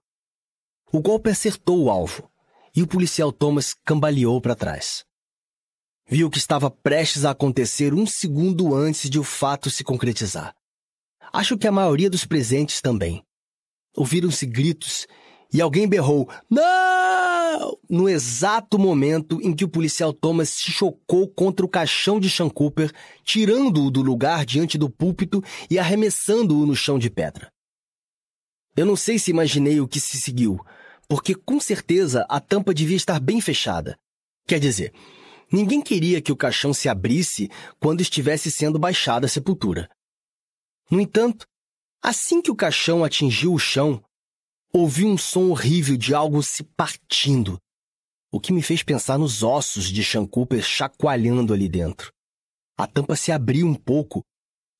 O 0.91 1.01
golpe 1.01 1.29
acertou 1.29 1.83
o 1.83 1.89
alvo 1.89 2.31
e 2.75 2.81
o 2.81 2.87
policial 2.87 3.31
Thomas 3.31 3.73
cambaleou 3.85 4.39
para 4.39 4.55
trás. 4.55 5.03
Viu 6.09 6.29
que 6.29 6.37
estava 6.37 6.71
prestes 6.71 7.25
a 7.25 7.31
acontecer 7.31 7.93
um 7.93 8.05
segundo 8.05 8.73
antes 8.73 9.09
de 9.09 9.19
o 9.19 9.23
fato 9.23 9.69
se 9.69 9.83
concretizar. 9.83 10.55
Acho 11.33 11.57
que 11.57 11.67
a 11.67 11.71
maioria 11.71 12.09
dos 12.09 12.23
presentes 12.23 12.81
também. 12.81 13.21
Ouviram-se 13.93 14.45
gritos 14.45 15.05
e 15.51 15.61
alguém 15.61 15.87
berrou 15.87 16.29
Não! 16.49 17.06
No 17.89 18.09
exato 18.09 18.77
momento 18.77 19.39
em 19.41 19.53
que 19.53 19.63
o 19.63 19.69
policial 19.69 20.13
Thomas 20.13 20.49
se 20.49 20.71
chocou 20.71 21.27
contra 21.27 21.65
o 21.65 21.69
caixão 21.69 22.19
de 22.19 22.29
Sean 22.29 22.49
Cooper, 22.49 22.91
tirando-o 23.23 23.89
do 23.89 24.01
lugar 24.01 24.45
diante 24.45 24.77
do 24.77 24.89
púlpito 24.89 25.43
e 25.69 25.79
arremessando-o 25.79 26.65
no 26.65 26.75
chão 26.75 26.99
de 26.99 27.09
pedra. 27.09 27.51
Eu 28.75 28.85
não 28.85 28.95
sei 28.95 29.17
se 29.17 29.31
imaginei 29.31 29.79
o 29.79 29.87
que 29.87 29.99
se 29.99 30.21
seguiu, 30.21 30.59
porque 31.07 31.33
com 31.33 31.59
certeza 31.59 32.25
a 32.29 32.39
tampa 32.39 32.73
devia 32.73 32.97
estar 32.97 33.19
bem 33.19 33.41
fechada. 33.41 33.97
Quer 34.45 34.59
dizer, 34.59 34.93
ninguém 35.51 35.81
queria 35.81 36.21
que 36.21 36.31
o 36.31 36.37
caixão 36.37 36.73
se 36.73 36.87
abrisse 36.87 37.49
quando 37.79 38.01
estivesse 38.01 38.51
sendo 38.51 38.77
baixada 38.77 39.25
a 39.25 39.29
sepultura. 39.29 39.89
No 40.91 41.01
entanto, 41.01 41.45
assim 42.01 42.41
que 42.41 42.51
o 42.51 42.55
caixão 42.55 43.03
atingiu 43.03 43.53
o 43.53 43.59
chão, 43.59 44.03
ouvi 44.73 45.05
um 45.05 45.17
som 45.17 45.49
horrível 45.49 45.97
de 45.97 46.13
algo 46.13 46.41
se 46.43 46.63
partindo, 46.63 47.57
o 48.31 48.39
que 48.39 48.51
me 48.51 48.61
fez 48.61 48.83
pensar 48.83 49.17
nos 49.17 49.43
ossos 49.43 49.85
de 49.85 50.03
Sean 50.03 50.25
Cooper 50.25 50.61
chacoalhando 50.61 51.53
ali 51.53 51.69
dentro. 51.69 52.11
A 52.77 52.85
tampa 52.85 53.15
se 53.15 53.31
abriu 53.31 53.65
um 53.65 53.73
pouco 53.73 54.23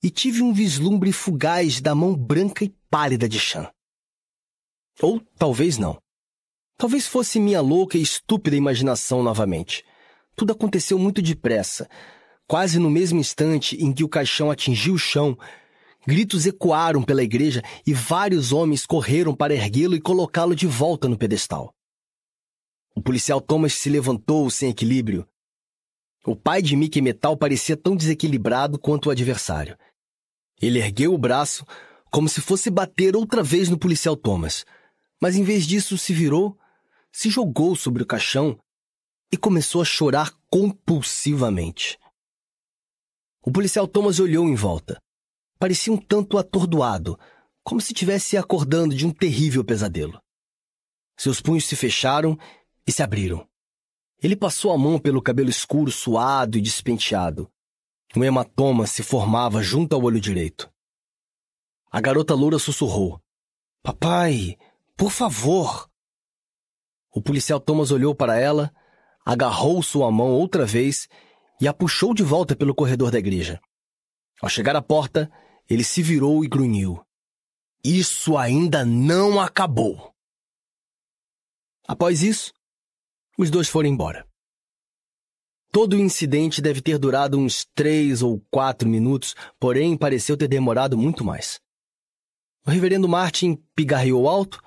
e 0.04 0.10
tive 0.10 0.44
um 0.44 0.54
vislumbre 0.54 1.12
fugaz 1.12 1.82
da 1.82 1.96
mão 1.96 2.16
branca 2.16 2.64
e 2.64 2.70
pálida 2.90 3.28
de 3.28 3.40
Sean. 3.40 3.70
Ou 5.02 5.20
talvez 5.38 5.78
não. 5.78 5.98
Talvez 6.78 7.08
fosse 7.08 7.40
minha 7.40 7.62
louca 7.62 7.98
e 7.98 8.02
estúpida 8.02 8.56
imaginação 8.56 9.24
novamente. 9.24 9.84
Tudo 10.36 10.54
aconteceu 10.54 11.00
muito 11.00 11.22
depressa. 11.22 11.90
Quase 12.46 12.78
no 12.78 12.90
mesmo 12.90 13.20
instante 13.20 13.76
em 13.84 13.92
que 13.92 14.04
o 14.04 14.10
caixão 14.10 14.52
atingiu 14.52 14.94
o 14.94 15.00
chão, 15.00 15.38
gritos 16.08 16.46
ecoaram 16.46 17.04
pela 17.04 17.22
igreja 17.22 17.62
e 17.86 17.94
vários 17.94 18.54
homens 18.54 18.86
correram 18.86 19.36
para 19.36 19.54
erguê-lo 19.54 19.96
e 19.96 20.02
colocá-lo 20.02 20.56
de 20.56 20.66
volta 20.66 21.10
no 21.10 21.18
pedestal. 21.18 21.74
O 22.96 23.02
policial 23.02 23.42
Thomas 23.42 23.74
se 23.74 23.90
levantou 23.90 24.50
sem 24.50 24.70
equilíbrio. 24.70 25.28
O 26.26 26.36
pai 26.36 26.62
de 26.62 26.76
Mickey 26.76 27.02
Metal 27.02 27.36
parecia 27.36 27.76
tão 27.76 27.96
desequilibrado 27.96 28.80
quanto 28.80 29.08
o 29.08 29.12
adversário. 29.12 29.78
Ele 30.62 30.80
ergueu 30.80 31.14
o 31.14 31.18
braço 31.18 31.66
como 32.10 32.30
se 32.30 32.40
fosse 32.40 32.70
bater 32.70 33.16
outra 33.16 33.44
vez 33.44 33.70
no 33.70 33.78
policial 33.78 34.16
Thomas, 34.16 34.66
mas 35.22 35.36
em 35.36 35.44
vez 35.44 35.68
disso 35.68 35.98
se 35.98 36.14
virou 36.14 36.58
se 37.12 37.30
jogou 37.30 37.76
sobre 37.76 38.04
o 38.04 38.06
caixão 38.06 38.60
e 39.32 39.38
começou 39.38 39.82
a 39.82 39.86
chorar 39.86 40.32
compulsivamente. 40.52 41.98
O 43.44 43.52
policial 43.52 43.88
Thomas 43.88 44.20
olhou 44.20 44.48
em 44.48 44.56
volta. 44.56 45.02
Parecia 45.60 45.92
um 45.92 45.98
tanto 45.98 46.38
atordoado, 46.38 47.20
como 47.64 47.82
se 47.82 47.94
estivesse 47.94 48.38
acordando 48.38 48.96
de 48.96 49.06
um 49.06 49.12
terrível 49.12 49.64
pesadelo. 49.64 50.22
Seus 51.18 51.42
punhos 51.42 51.66
se 51.66 51.76
fecharam 51.76 52.38
e 52.86 52.92
se 52.92 53.02
abriram. 53.02 53.48
Ele 54.22 54.36
passou 54.36 54.72
a 54.72 54.78
mão 54.78 55.00
pelo 55.00 55.22
cabelo 55.22 55.50
escuro, 55.50 55.92
suado 55.92 56.58
e 56.58 56.62
despenteado. 56.62 57.52
Um 58.16 58.24
hematoma 58.24 58.88
se 58.88 59.04
formava 59.04 59.62
junto 59.62 59.96
ao 59.96 60.04
olho 60.04 60.20
direito. 60.20 60.72
A 61.92 62.00
garota 62.00 62.34
loura 62.34 62.58
sussurrou: 62.58 63.22
Papai, 63.84 64.58
por 64.96 65.12
favor. 65.12 65.90
O 67.14 67.22
policial 67.22 67.60
Thomas 67.60 67.92
olhou 67.92 68.14
para 68.14 68.40
ela, 68.40 68.72
agarrou 69.26 69.82
sua 69.82 70.12
mão 70.12 70.32
outra 70.32 70.66
vez 70.66 71.08
e 71.60 71.68
a 71.68 71.74
puxou 71.74 72.14
de 72.14 72.24
volta 72.24 72.56
pelo 72.56 72.76
corredor 72.76 73.12
da 73.12 73.20
igreja. 73.20 73.60
Ao 74.42 74.50
chegar 74.50 74.76
à 74.76 74.82
porta, 74.82 75.32
ele 75.70 75.84
se 75.84 76.02
virou 76.02 76.44
e 76.44 76.48
grunhiu. 76.48 77.04
Isso 77.84 78.38
ainda 78.38 78.86
não 78.86 79.40
acabou. 79.40 80.14
Após 81.88 82.22
isso, 82.22 82.54
os 83.38 83.50
dois 83.50 83.70
foram 83.70 83.90
embora. 83.90 84.28
Todo 85.72 85.94
o 85.94 86.00
incidente 86.00 86.62
deve 86.62 86.82
ter 86.82 86.98
durado 86.98 87.38
uns 87.38 87.66
três 87.76 88.22
ou 88.22 88.42
quatro 88.50 88.88
minutos, 88.90 89.36
porém 89.60 89.98
pareceu 89.98 90.36
ter 90.36 90.48
demorado 90.48 90.98
muito 90.98 91.24
mais. 91.24 91.60
O 92.66 92.72
reverendo 92.72 93.08
Martin 93.08 93.56
pigarreou 93.76 94.28
alto 94.28 94.62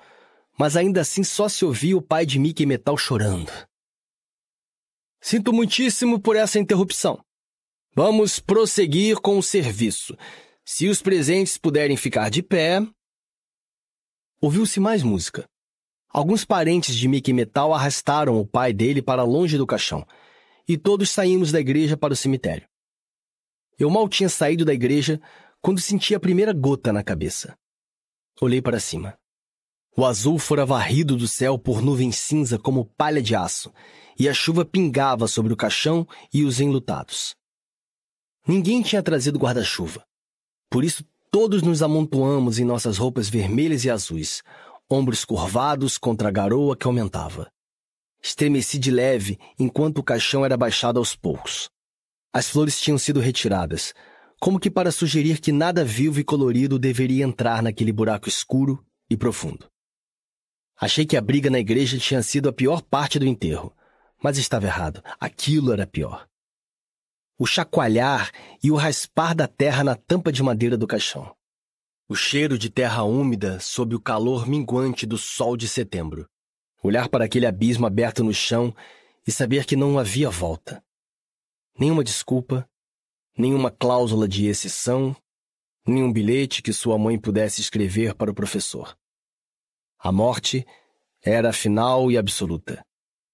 mas 0.61 0.75
ainda 0.77 1.01
assim 1.01 1.23
só 1.23 1.49
se 1.49 1.65
ouvia 1.65 1.97
o 1.97 2.01
pai 2.03 2.23
de 2.23 2.37
Mickey 2.37 2.67
Metal 2.67 2.95
chorando. 2.95 3.51
Sinto 5.19 5.51
muitíssimo 5.51 6.19
por 6.19 6.35
essa 6.35 6.59
interrupção. 6.59 7.23
Vamos 7.95 8.39
prosseguir 8.39 9.19
com 9.19 9.39
o 9.39 9.41
serviço. 9.41 10.15
Se 10.63 10.87
os 10.87 11.01
presentes 11.01 11.57
puderem 11.57 11.97
ficar 11.97 12.29
de 12.29 12.43
pé. 12.43 12.85
Ouviu-se 14.39 14.79
mais 14.79 15.01
música. 15.03 15.45
Alguns 16.09 16.45
parentes 16.45 16.95
de 16.95 17.07
Mickey 17.07 17.33
Metal 17.33 17.73
arrastaram 17.73 18.39
o 18.39 18.45
pai 18.45 18.73
dele 18.73 19.01
para 19.01 19.23
longe 19.23 19.57
do 19.57 19.65
caixão, 19.65 20.05
e 20.67 20.77
todos 20.77 21.09
saímos 21.09 21.51
da 21.51 21.59
igreja 21.59 21.97
para 21.97 22.13
o 22.13 22.15
cemitério. 22.15 22.67
Eu 23.79 23.89
mal 23.89 24.07
tinha 24.07 24.29
saído 24.29 24.63
da 24.63 24.73
igreja 24.73 25.19
quando 25.61 25.79
senti 25.79 26.13
a 26.13 26.19
primeira 26.19 26.53
gota 26.53 26.93
na 26.93 27.03
cabeça. 27.03 27.57
Olhei 28.39 28.61
para 28.61 28.79
cima. 28.79 29.17
O 29.95 30.05
azul 30.05 30.37
fora 30.37 30.65
varrido 30.65 31.17
do 31.17 31.27
céu 31.27 31.57
por 31.57 31.81
nuvens 31.81 32.17
cinza 32.17 32.57
como 32.59 32.85
palha 32.85 33.21
de 33.21 33.35
aço, 33.35 33.73
e 34.17 34.29
a 34.29 34.33
chuva 34.33 34.63
pingava 34.63 35.27
sobre 35.27 35.51
o 35.53 35.57
caixão 35.57 36.07
e 36.33 36.43
os 36.43 36.59
enlutados. 36.59 37.35
Ninguém 38.47 38.81
tinha 38.81 39.01
trazido 39.01 39.39
guarda-chuva. 39.39 40.05
Por 40.71 40.85
isso, 40.85 41.03
todos 41.29 41.61
nos 41.61 41.83
amontoamos 41.83 42.57
em 42.57 42.63
nossas 42.63 42.97
roupas 42.97 43.27
vermelhas 43.27 43.83
e 43.83 43.89
azuis, 43.89 44.41
ombros 44.89 45.25
curvados 45.25 45.97
contra 45.97 46.29
a 46.29 46.31
garoa 46.31 46.77
que 46.77 46.87
aumentava. 46.87 47.51
Estremeci 48.23 48.79
de 48.79 48.89
leve 48.89 49.37
enquanto 49.59 49.97
o 49.97 50.03
caixão 50.03 50.45
era 50.45 50.55
baixado 50.55 50.97
aos 50.97 51.13
poucos. 51.13 51.69
As 52.33 52.47
flores 52.47 52.79
tinham 52.79 52.97
sido 52.97 53.19
retiradas, 53.19 53.93
como 54.39 54.57
que 54.57 54.71
para 54.71 54.93
sugerir 54.93 55.41
que 55.41 55.51
nada 55.51 55.83
vivo 55.83 56.21
e 56.21 56.23
colorido 56.23 56.79
deveria 56.79 57.25
entrar 57.25 57.61
naquele 57.61 57.91
buraco 57.91 58.29
escuro 58.29 58.81
e 59.09 59.17
profundo. 59.17 59.69
Achei 60.79 61.05
que 61.05 61.17
a 61.17 61.21
briga 61.21 61.49
na 61.49 61.59
igreja 61.59 61.97
tinha 61.97 62.23
sido 62.23 62.47
a 62.47 62.53
pior 62.53 62.81
parte 62.81 63.19
do 63.19 63.27
enterro, 63.27 63.75
mas 64.23 64.37
estava 64.37 64.67
errado. 64.67 65.03
Aquilo 65.19 65.73
era 65.73 65.85
pior. 65.85 66.30
O 67.41 67.45
chacoalhar 67.47 68.31
e 68.63 68.69
o 68.69 68.75
raspar 68.75 69.33
da 69.33 69.47
terra 69.47 69.83
na 69.83 69.95
tampa 69.95 70.31
de 70.31 70.43
madeira 70.43 70.77
do 70.77 70.85
caixão. 70.85 71.35
O 72.07 72.13
cheiro 72.13 72.55
de 72.55 72.69
terra 72.69 73.01
úmida 73.01 73.59
sob 73.59 73.95
o 73.95 73.99
calor 73.99 74.47
minguante 74.47 75.07
do 75.07 75.17
sol 75.17 75.57
de 75.57 75.67
setembro. 75.67 76.29
Olhar 76.83 77.09
para 77.09 77.25
aquele 77.25 77.47
abismo 77.47 77.87
aberto 77.87 78.23
no 78.23 78.31
chão 78.31 78.71
e 79.25 79.31
saber 79.31 79.65
que 79.65 79.75
não 79.75 79.97
havia 79.97 80.29
volta. 80.29 80.83
Nenhuma 81.79 82.03
desculpa, 82.03 82.69
nenhuma 83.35 83.71
cláusula 83.71 84.27
de 84.27 84.45
exceção, 84.45 85.15
nenhum 85.83 86.13
bilhete 86.13 86.61
que 86.61 86.71
sua 86.71 86.95
mãe 86.95 87.17
pudesse 87.17 87.59
escrever 87.59 88.13
para 88.13 88.29
o 88.29 88.35
professor. 88.35 88.95
A 89.97 90.11
morte 90.11 90.63
era 91.25 91.51
final 91.51 92.11
e 92.11 92.19
absoluta, 92.19 92.85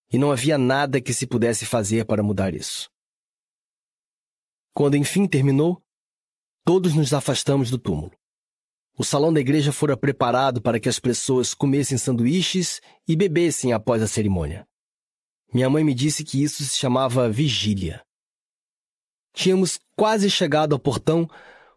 e 0.10 0.18
não 0.18 0.32
havia 0.32 0.58
nada 0.58 1.02
que 1.02 1.14
se 1.14 1.28
pudesse 1.28 1.66
fazer 1.66 2.06
para 2.06 2.24
mudar 2.24 2.54
isso. 2.54 2.90
Quando 4.78 4.96
enfim 4.96 5.26
terminou, 5.26 5.82
todos 6.64 6.94
nos 6.94 7.12
afastamos 7.12 7.72
do 7.72 7.80
túmulo. 7.80 8.12
O 8.96 9.04
salão 9.04 9.34
da 9.34 9.40
igreja 9.40 9.72
fora 9.72 9.98
preparado 9.98 10.62
para 10.62 10.80
que 10.80 10.88
as 10.88 11.00
pessoas 11.00 11.56
comessem 11.56 11.98
sanduíches 11.98 12.80
e 13.08 13.16
bebessem 13.16 13.74
após 13.74 14.04
a 14.04 14.08
cerimônia. 14.08 14.68
Minha 15.52 15.68
mãe 15.68 15.84
me 15.84 15.96
disse 15.96 16.24
que 16.24 16.44
isso 16.44 16.64
se 16.64 16.78
chamava 16.78 17.28
vigília. 17.28 18.06
Tínhamos 19.34 19.80
quase 19.96 20.30
chegado 20.30 20.74
ao 20.74 20.80
portão 20.80 21.28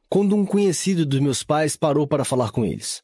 quando 0.06 0.36
um 0.36 0.44
conhecido 0.44 1.06
dos 1.06 1.20
meus 1.20 1.42
pais 1.42 1.76
parou 1.76 2.06
para 2.06 2.22
falar 2.22 2.50
com 2.50 2.66
eles. 2.66 3.02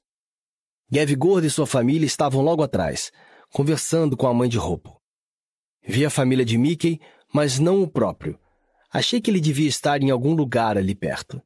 Gav 0.91 1.11
Gordo 1.17 1.47
e 1.47 1.51
sua 1.51 1.67
família 1.67 2.05
estavam 2.05 2.43
logo 2.43 2.63
atrás, 2.63 3.11
conversando 3.51 4.15
com 4.15 4.27
a 4.27 4.35
mãe 4.35 4.51
de 4.51 4.59
roupa. 4.59 4.95
Vi 5.83 6.05
a 6.05 6.11
família 6.11 6.45
de 6.45 6.59
Mickey, 6.59 7.01
mas 7.33 7.59
não 7.59 7.83
o 7.83 7.89
próprio. 7.89 8.39
Achei 8.97 9.21
que 9.21 9.31
ele 9.31 9.43
devia 9.43 9.69
estar 9.69 10.03
em 10.03 10.11
algum 10.11 10.33
lugar 10.33 10.79
ali 10.79 10.95
perto. 10.95 11.43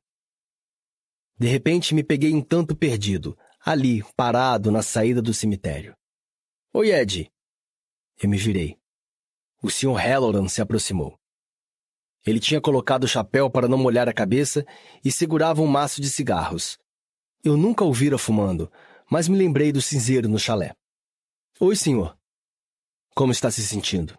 De 1.37 1.49
repente 1.49 1.97
me 1.97 2.05
peguei 2.05 2.33
um 2.33 2.41
tanto 2.41 2.77
perdido, 2.77 3.37
ali, 3.59 4.05
parado 4.15 4.71
na 4.71 4.83
saída 4.83 5.21
do 5.21 5.35
cemitério. 5.35 5.97
Oi, 6.73 6.93
Ed. 6.93 7.29
Eu 8.23 8.29
me 8.29 8.39
virei. 8.39 8.79
O 9.61 9.69
Sr. 9.69 9.97
Halloran 9.97 10.47
se 10.47 10.63
aproximou. 10.63 11.19
Ele 12.25 12.39
tinha 12.39 12.61
colocado 12.61 13.03
o 13.03 13.09
chapéu 13.09 13.51
para 13.51 13.67
não 13.67 13.79
molhar 13.79 14.09
a 14.09 14.15
cabeça 14.15 14.65
e 15.05 15.11
segurava 15.11 15.61
um 15.61 15.67
maço 15.67 16.01
de 16.01 16.09
cigarros. 16.09 16.79
Eu 17.43 17.57
nunca 17.57 17.83
o 17.83 17.93
vira 17.93 18.17
fumando, 18.17 18.71
mas 19.11 19.27
me 19.27 19.37
lembrei 19.37 19.73
do 19.73 19.83
cinzeiro 19.83 20.29
no 20.29 20.39
chalé. 20.39 20.77
Oi, 21.59 21.75
senhor. 21.75 22.17
Como 23.13 23.33
está 23.33 23.51
se 23.51 23.67
sentindo? 23.67 24.17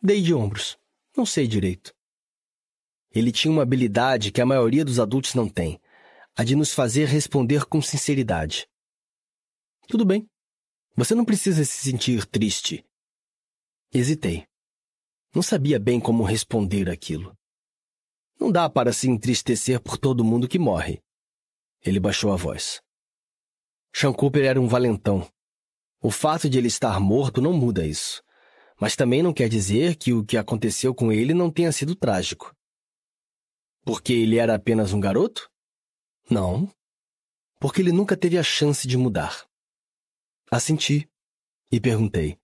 Dei 0.00 0.22
de 0.22 0.32
ombros. 0.32 0.78
Não 1.16 1.26
sei 1.26 1.48
direito. 1.48 1.92
Ele 3.14 3.30
tinha 3.30 3.52
uma 3.52 3.62
habilidade 3.62 4.32
que 4.32 4.40
a 4.40 4.46
maioria 4.46 4.84
dos 4.84 4.98
adultos 4.98 5.34
não 5.34 5.48
tem, 5.48 5.80
a 6.36 6.42
de 6.42 6.56
nos 6.56 6.72
fazer 6.72 7.06
responder 7.06 7.64
com 7.64 7.80
sinceridade. 7.80 8.68
Tudo 9.86 10.04
bem. 10.04 10.28
Você 10.96 11.14
não 11.14 11.24
precisa 11.24 11.64
se 11.64 11.78
sentir 11.78 12.26
triste. 12.26 12.84
Hesitei. 13.92 14.46
Não 15.32 15.42
sabia 15.42 15.78
bem 15.78 16.00
como 16.00 16.24
responder 16.24 16.90
aquilo. 16.90 17.36
Não 18.40 18.50
dá 18.50 18.68
para 18.68 18.92
se 18.92 19.08
entristecer 19.08 19.80
por 19.80 19.96
todo 19.96 20.24
mundo 20.24 20.48
que 20.48 20.58
morre. 20.58 21.00
Ele 21.82 22.00
baixou 22.00 22.32
a 22.32 22.36
voz. 22.36 22.80
Sean 23.94 24.12
Cooper 24.12 24.44
era 24.44 24.60
um 24.60 24.66
valentão. 24.66 25.28
O 26.00 26.10
fato 26.10 26.50
de 26.50 26.58
ele 26.58 26.66
estar 26.66 26.98
morto 26.98 27.40
não 27.40 27.52
muda 27.52 27.86
isso. 27.86 28.22
Mas 28.80 28.96
também 28.96 29.22
não 29.22 29.32
quer 29.32 29.48
dizer 29.48 29.94
que 29.94 30.12
o 30.12 30.24
que 30.24 30.36
aconteceu 30.36 30.92
com 30.92 31.12
ele 31.12 31.32
não 31.32 31.48
tenha 31.50 31.70
sido 31.70 31.94
trágico. 31.94 32.54
Porque 33.84 34.12
ele 34.12 34.38
era 34.38 34.54
apenas 34.54 34.92
um 34.92 35.00
garoto? 35.00 35.50
Não. 36.30 36.72
Porque 37.60 37.82
ele 37.82 37.92
nunca 37.92 38.16
teve 38.16 38.38
a 38.38 38.42
chance 38.42 38.88
de 38.88 38.96
mudar. 38.96 39.46
Assenti 40.50 41.08
e 41.70 41.80
perguntei: 41.80 42.38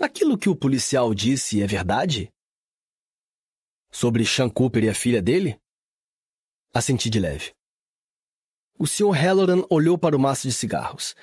Aquilo 0.00 0.38
que 0.38 0.48
o 0.48 0.56
policial 0.56 1.14
disse 1.14 1.62
é 1.62 1.66
verdade? 1.66 2.32
Sobre 3.90 4.24
Sean 4.24 4.48
Cooper 4.48 4.84
e 4.84 4.88
a 4.88 4.94
filha 4.94 5.20
dele? 5.20 5.60
Assenti 6.72 7.10
de 7.10 7.20
leve. 7.20 7.52
O 8.78 8.86
Sr. 8.86 9.12
Halloran 9.12 9.64
olhou 9.68 9.98
para 9.98 10.16
o 10.16 10.18
maço 10.18 10.48
de 10.48 10.54
cigarros. 10.54 11.14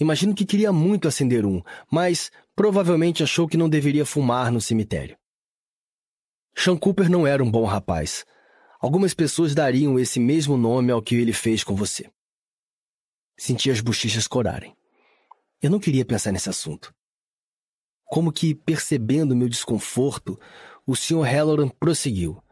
Imagino 0.00 0.34
que 0.34 0.46
queria 0.46 0.72
muito 0.72 1.06
acender 1.06 1.44
um, 1.44 1.62
mas 1.90 2.32
provavelmente 2.56 3.22
achou 3.22 3.46
que 3.46 3.58
não 3.58 3.68
deveria 3.68 4.06
fumar 4.06 4.50
no 4.50 4.60
cemitério. 4.60 5.18
Sean 6.56 6.78
Cooper 6.78 7.10
não 7.10 7.26
era 7.26 7.44
um 7.44 7.50
bom 7.50 7.64
rapaz. 7.64 8.24
Algumas 8.84 9.14
pessoas 9.14 9.54
dariam 9.54 9.98
esse 9.98 10.20
mesmo 10.20 10.58
nome 10.58 10.92
ao 10.92 11.00
que 11.00 11.14
ele 11.14 11.32
fez 11.32 11.64
com 11.64 11.74
você. 11.74 12.12
Senti 13.34 13.70
as 13.70 13.80
bochechas 13.80 14.28
corarem. 14.28 14.76
Eu 15.62 15.70
não 15.70 15.80
queria 15.80 16.04
pensar 16.04 16.30
nesse 16.32 16.50
assunto. 16.50 16.94
Como 18.04 18.30
que, 18.30 18.54
percebendo 18.54 19.34
meu 19.34 19.48
desconforto, 19.48 20.38
o 20.86 20.94
Sr. 20.94 21.22
Halloran 21.22 21.70
prosseguiu. 21.70 22.44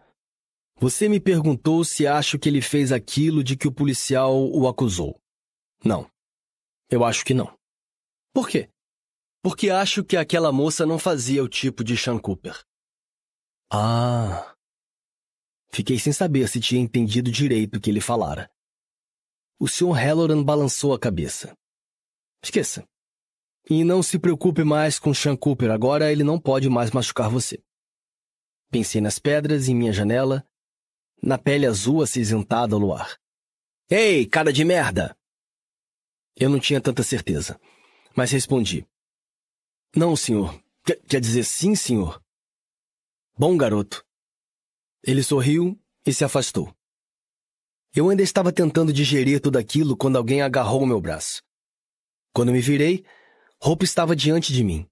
Você 0.76 1.06
me 1.06 1.20
perguntou 1.20 1.84
se 1.84 2.06
acho 2.06 2.38
que 2.38 2.48
ele 2.48 2.62
fez 2.62 2.92
aquilo 2.92 3.44
de 3.44 3.54
que 3.54 3.68
o 3.68 3.72
policial 3.72 4.34
o 4.34 4.66
acusou. 4.66 5.20
Não. 5.84 6.10
Eu 6.88 7.04
acho 7.04 7.26
que 7.26 7.34
não. 7.34 7.54
Por 8.32 8.48
quê? 8.48 8.70
Porque 9.42 9.68
acho 9.68 10.02
que 10.02 10.16
aquela 10.16 10.50
moça 10.50 10.86
não 10.86 10.98
fazia 10.98 11.44
o 11.44 11.48
tipo 11.48 11.84
de 11.84 11.94
Sean 11.94 12.18
Cooper. 12.18 12.58
Ah. 13.70 14.51
Fiquei 15.74 15.98
sem 15.98 16.12
saber 16.12 16.48
se 16.48 16.60
tinha 16.60 16.80
entendido 16.80 17.30
direito 17.30 17.76
o 17.76 17.80
que 17.80 17.90
ele 17.90 18.00
falara. 18.00 18.50
O 19.58 19.66
Sr. 19.66 19.92
Halloran 19.92 20.42
balançou 20.42 20.92
a 20.92 20.98
cabeça. 20.98 21.56
Esqueça. 22.42 22.86
E 23.70 23.84
não 23.84 24.02
se 24.02 24.18
preocupe 24.18 24.64
mais 24.64 24.98
com 24.98 25.14
Sean 25.14 25.36
Cooper, 25.36 25.70
agora 25.70 26.10
ele 26.10 26.24
não 26.24 26.38
pode 26.38 26.68
mais 26.68 26.90
machucar 26.90 27.30
você. 27.30 27.62
Pensei 28.70 29.00
nas 29.00 29.18
pedras 29.18 29.68
em 29.68 29.74
minha 29.74 29.92
janela, 29.92 30.44
na 31.22 31.38
pele 31.38 31.64
azul 31.64 32.02
acinzentada 32.02 32.74
ao 32.74 32.80
luar. 32.80 33.16
Ei, 33.88 34.26
cara 34.26 34.52
de 34.52 34.64
merda! 34.64 35.16
Eu 36.36 36.50
não 36.50 36.58
tinha 36.58 36.80
tanta 36.80 37.02
certeza, 37.02 37.60
mas 38.16 38.30
respondi. 38.30 38.86
Não, 39.94 40.16
senhor. 40.16 40.60
Quer, 40.84 41.00
quer 41.02 41.20
dizer 41.20 41.44
sim, 41.44 41.74
senhor? 41.74 42.20
Bom 43.38 43.56
garoto. 43.56 44.04
Ele 45.04 45.22
sorriu 45.22 45.76
e 46.06 46.12
se 46.12 46.24
afastou. 46.24 46.72
Eu 47.94 48.08
ainda 48.08 48.22
estava 48.22 48.52
tentando 48.52 48.92
digerir 48.92 49.40
tudo 49.40 49.58
aquilo 49.58 49.96
quando 49.96 50.16
alguém 50.16 50.42
agarrou 50.42 50.86
meu 50.86 51.00
braço. 51.00 51.42
Quando 52.32 52.52
me 52.52 52.60
virei, 52.60 53.04
Hope 53.60 53.84
estava 53.84 54.16
diante 54.16 54.52
de 54.52 54.64
mim. 54.64 54.88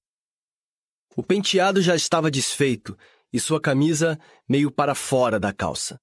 O 1.17 1.23
penteado 1.23 1.81
já 1.81 1.95
estava 1.95 2.31
desfeito 2.31 2.97
e 3.33 3.41
sua 3.41 3.61
camisa 3.61 4.19
meio 4.49 4.71
para 4.71 4.95
fora 4.95 5.41
da 5.41 5.53
calça. 5.53 6.01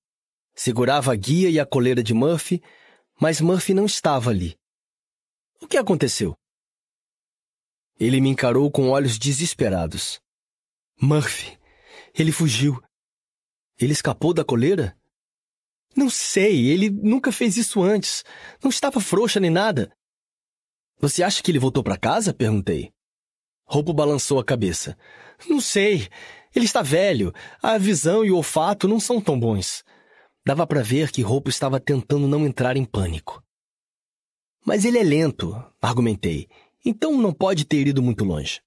Segurava 0.55 1.13
a 1.13 1.15
guia 1.15 1.49
e 1.49 1.59
a 1.59 1.65
coleira 1.65 2.01
de 2.01 2.13
Murphy, 2.13 2.61
mas 3.19 3.41
Murphy 3.41 3.73
não 3.73 3.85
estava 3.85 4.29
ali. 4.29 4.57
O 5.61 5.67
que 5.67 5.77
aconteceu? 5.77 6.35
Ele 7.99 8.21
me 8.21 8.29
encarou 8.29 8.71
com 8.71 8.89
olhos 8.89 9.17
desesperados. 9.17 10.19
Murphy, 11.01 11.59
ele 12.13 12.31
fugiu. 12.31 12.81
Ele 13.79 13.93
escapou 13.93 14.33
da 14.33 14.43
coleira? 14.43 14.97
Não 15.95 16.09
sei, 16.09 16.67
ele 16.67 16.89
nunca 16.89 17.31
fez 17.31 17.57
isso 17.57 17.81
antes. 17.81 18.23
Não 18.61 18.69
estava 18.69 18.99
frouxa 18.99 19.39
nem 19.39 19.49
nada. 19.49 19.91
Você 20.99 21.23
acha 21.23 21.41
que 21.43 21.51
ele 21.51 21.59
voltou 21.59 21.83
para 21.83 21.97
casa? 21.97 22.33
perguntei. 22.33 22.91
Roupo 23.65 23.93
balançou 23.93 24.39
a 24.39 24.45
cabeça. 24.45 24.97
Não 25.47 25.59
sei. 25.59 26.07
Ele 26.55 26.65
está 26.65 26.81
velho. 26.81 27.33
A 27.61 27.77
visão 27.77 28.23
e 28.23 28.31
o 28.31 28.37
olfato 28.37 28.87
não 28.87 28.99
são 28.99 29.21
tão 29.21 29.39
bons. 29.39 29.83
Dava 30.45 30.65
para 30.65 30.81
ver 30.81 31.11
que 31.11 31.21
Roupo 31.21 31.49
estava 31.49 31.79
tentando 31.79 32.27
não 32.27 32.45
entrar 32.45 32.77
em 32.77 32.85
pânico. 32.85 33.43
Mas 34.65 34.85
ele 34.85 34.97
é 34.97 35.03
lento, 35.03 35.53
argumentei. 35.81 36.47
Então 36.83 37.17
não 37.17 37.33
pode 37.33 37.65
ter 37.65 37.87
ido 37.87 38.01
muito 38.01 38.23
longe. 38.23 38.61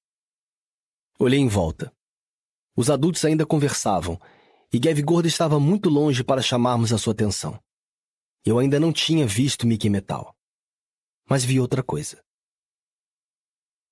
Olhei 1.19 1.41
em 1.41 1.49
volta. 1.49 1.93
Os 2.77 2.91
adultos 2.91 3.25
ainda 3.25 3.45
conversavam, 3.45 4.21
e 4.73 4.79
Gav 4.79 5.01
Gordo 5.03 5.27
estava 5.27 5.59
muito 5.59 5.89
longe 5.89 6.23
para 6.23 6.43
chamarmos 6.43 6.93
a 6.93 6.99
sua 6.99 7.13
atenção. 7.13 7.61
Eu 8.45 8.59
ainda 8.59 8.79
não 8.79 8.93
tinha 8.93 9.27
visto 9.27 9.67
Mickey 9.67 9.91
Metal. 9.91 10.35
Mas 11.29 11.45
vi 11.45 11.61
outra 11.61 11.83
coisa. 11.83 12.23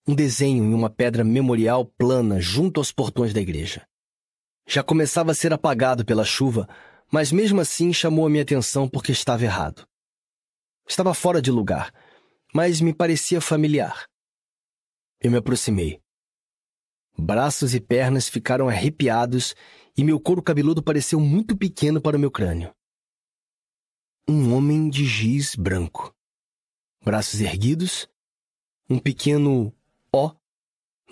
Um 0.06 0.14
desenho 0.14 0.64
em 0.64 0.72
uma 0.72 0.88
pedra 0.88 1.22
memorial 1.22 1.84
plana 1.84 2.40
junto 2.40 2.80
aos 2.80 2.90
portões 2.90 3.34
da 3.34 3.40
igreja. 3.40 3.86
Já 4.66 4.82
começava 4.82 5.32
a 5.32 5.34
ser 5.34 5.52
apagado 5.52 6.04
pela 6.04 6.24
chuva, 6.24 6.68
mas 7.10 7.32
mesmo 7.32 7.60
assim 7.60 7.92
chamou 7.92 8.26
a 8.26 8.30
minha 8.30 8.42
atenção 8.42 8.88
porque 8.88 9.12
estava 9.12 9.44
errado. 9.44 9.86
Estava 10.86 11.12
fora 11.12 11.42
de 11.42 11.50
lugar, 11.50 11.92
mas 12.54 12.80
me 12.80 12.94
parecia 12.94 13.40
familiar. 13.40 14.06
Eu 15.20 15.30
me 15.30 15.38
aproximei. 15.38 16.00
Braços 17.18 17.74
e 17.74 17.80
pernas 17.80 18.28
ficaram 18.28 18.68
arrepiados 18.68 19.54
e 19.98 20.04
meu 20.04 20.20
couro 20.20 20.40
cabeludo 20.40 20.80
pareceu 20.80 21.18
muito 21.18 21.56
pequeno 21.56 22.00
para 22.00 22.16
o 22.16 22.20
meu 22.20 22.30
crânio. 22.30 22.72
Um 24.28 24.54
homem 24.54 24.88
de 24.88 25.04
giz 25.04 25.56
branco. 25.56 26.14
Braços 27.04 27.40
erguidos, 27.40 28.08
um 28.88 28.96
pequeno 29.00 29.74
ó 30.12 30.36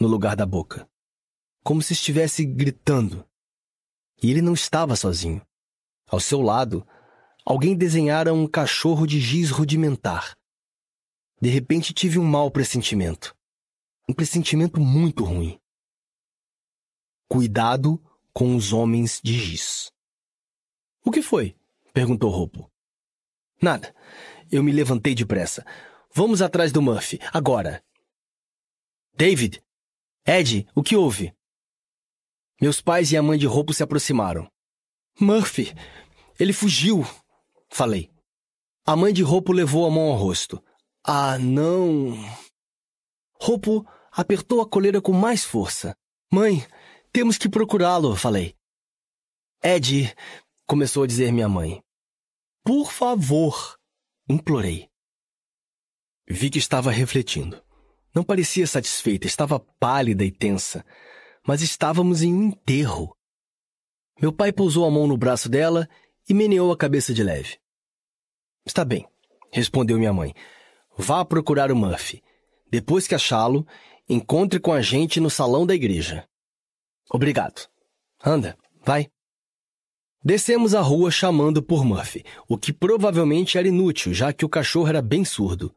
no 0.01 0.07
lugar 0.07 0.37
da 0.37 0.47
boca. 0.47 0.89
Como 1.65 1.83
se 1.83 1.95
estivesse 1.95 2.45
gritando. 2.45 3.29
E 4.23 4.31
ele 4.31 4.41
não 4.41 4.55
estava 4.55 4.95
sozinho. 4.95 5.45
Ao 6.07 6.21
seu 6.21 6.41
lado, 6.41 6.87
alguém 7.45 7.77
desenhara 7.77 8.33
um 8.33 8.47
cachorro 8.47 9.05
de 9.05 9.21
giz 9.21 9.51
rudimentar. 9.51 10.37
De 11.43 11.49
repente 11.49 11.93
tive 11.93 12.21
um 12.21 12.25
mau 12.25 12.53
pressentimento. 12.53 13.35
Um 14.09 14.15
pressentimento 14.15 14.79
muito 14.79 15.25
ruim. 15.25 15.59
Cuidado 17.29 18.01
com 18.37 18.55
os 18.55 18.71
homens 18.71 19.19
de 19.25 19.33
giz. 19.33 19.91
O 21.03 21.11
que 21.11 21.23
foi? 21.23 21.57
perguntou 21.95 22.29
Roupo. 22.29 22.71
Nada. 23.63 23.95
Eu 24.53 24.63
me 24.63 24.71
levantei 24.73 25.15
depressa. 25.15 25.65
Vamos 26.13 26.43
atrás 26.43 26.71
do 26.71 26.83
Murphy, 26.83 27.19
agora. 27.33 27.83
David! 29.15 29.65
Ed, 30.27 30.69
o 30.75 30.83
que 30.83 30.95
houve? 30.95 31.35
Meus 32.61 32.83
pais 32.83 33.11
e 33.11 33.17
a 33.17 33.23
mãe 33.23 33.39
de 33.39 33.47
Roupo 33.47 33.73
se 33.73 33.83
aproximaram. 33.83 34.47
Murphy! 35.19 35.75
Ele 36.39 36.53
fugiu! 36.53 37.07
Falei. 37.71 38.13
A 38.85 38.95
mãe 38.95 39.15
de 39.15 39.23
Roupo 39.23 39.51
levou 39.51 39.87
a 39.87 39.91
mão 39.91 40.11
ao 40.11 40.17
rosto. 40.19 40.63
Ah, 41.03 41.39
não! 41.39 42.13
Roupo 43.41 43.83
apertou 44.13 44.61
a 44.61 44.69
coleira 44.69 45.01
com 45.01 45.15
mais 45.15 45.43
força. 45.43 45.97
Mãe, 46.31 46.67
temos 47.17 47.39
que 47.39 47.49
procurá-lo, 47.49 48.15
falei. 48.15 48.55
Ed, 49.65 50.15
começou 50.67 51.03
a 51.03 51.07
dizer 51.07 51.33
minha 51.33 51.49
mãe. 51.49 51.83
Por 52.63 52.93
favor, 52.93 53.79
implorei. 54.29 54.91
Vi 56.29 56.51
que 56.51 56.59
estava 56.59 56.91
refletindo. 56.91 57.65
Não 58.15 58.23
parecia 58.23 58.67
satisfeita, 58.67 59.27
estava 59.27 59.59
pálida 59.59 60.27
e 60.27 60.31
tensa. 60.31 60.85
Mas 61.43 61.63
estávamos 61.63 62.21
em 62.21 62.35
um 62.35 62.49
enterro. 62.49 63.17
Meu 64.21 64.31
pai 64.31 64.53
pousou 64.53 64.85
a 64.85 64.91
mão 64.91 65.07
no 65.07 65.17
braço 65.17 65.49
dela 65.49 65.89
e 66.29 66.35
meneou 66.35 66.71
a 66.71 66.77
cabeça 66.77 67.15
de 67.15 67.23
leve. 67.23 67.59
Está 68.67 68.85
bem, 68.85 69.09
respondeu 69.51 69.99
minha 69.99 70.13
mãe. 70.13 70.35
Vá 70.99 71.25
procurar 71.25 71.73
o 71.73 71.77
Murphy. 71.77 72.23
Depois 72.71 73.09
que 73.09 73.15
achá-lo, 73.15 73.67
encontre 74.07 74.61
com 74.61 74.71
a 74.71 74.83
gente 74.83 75.19
no 75.19 75.31
salão 75.31 75.65
da 75.65 75.75
igreja. 75.75 76.29
Obrigado. 77.11 77.69
Anda, 78.25 78.59
vai. 78.85 79.09
Descemos 80.25 80.75
a 80.75 80.81
rua 80.81 81.11
chamando 81.11 81.63
por 81.63 81.85
Murphy, 81.85 82.25
o 82.49 82.59
que 82.59 82.73
provavelmente 82.73 83.57
era 83.57 83.69
inútil, 83.69 84.13
já 84.13 84.33
que 84.33 84.45
o 84.45 84.49
cachorro 84.49 84.89
era 84.89 85.01
bem 85.01 85.25
surdo. 85.25 85.75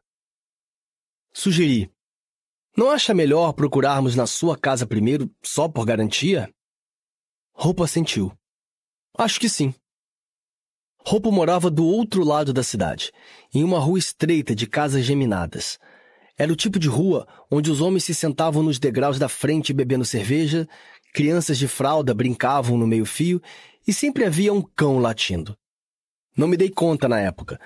Sugeri. 1.31 1.91
Não 2.75 2.89
acha 2.89 3.13
melhor 3.13 3.53
procurarmos 3.53 4.15
na 4.15 4.25
sua 4.25 4.57
casa 4.57 4.87
primeiro, 4.87 5.29
só 5.43 5.67
por 5.67 5.85
garantia? 5.85 6.51
Roupa 7.53 7.83
assentiu. 7.83 8.31
Acho 9.17 9.39
que 9.39 9.49
sim. 9.49 9.73
Roupa 11.05 11.29
morava 11.29 11.69
do 11.69 11.85
outro 11.85 12.23
lado 12.23 12.51
da 12.51 12.63
cidade, 12.63 13.11
em 13.53 13.63
uma 13.63 13.79
rua 13.79 13.99
estreita 13.99 14.55
de 14.55 14.65
casas 14.65 15.05
geminadas. 15.05 15.77
Era 16.37 16.53
o 16.53 16.55
tipo 16.55 16.79
de 16.79 16.87
rua 16.87 17.27
onde 17.51 17.69
os 17.69 17.81
homens 17.81 18.05
se 18.05 18.15
sentavam 18.15 18.63
nos 18.63 18.79
degraus 18.79 19.19
da 19.19 19.27
frente 19.27 19.73
bebendo 19.73 20.05
cerveja, 20.05 20.67
crianças 21.13 21.57
de 21.57 21.67
fralda 21.67 22.13
brincavam 22.13 22.77
no 22.77 22.87
meio-fio 22.87 23.41
e 23.87 23.93
sempre 23.93 24.25
havia 24.25 24.53
um 24.53 24.61
cão 24.61 24.99
latindo. 24.99 25.57
Não 26.35 26.47
me 26.47 26.55
dei 26.55 26.69
conta 26.69 27.07
na 27.07 27.19
época, 27.19 27.59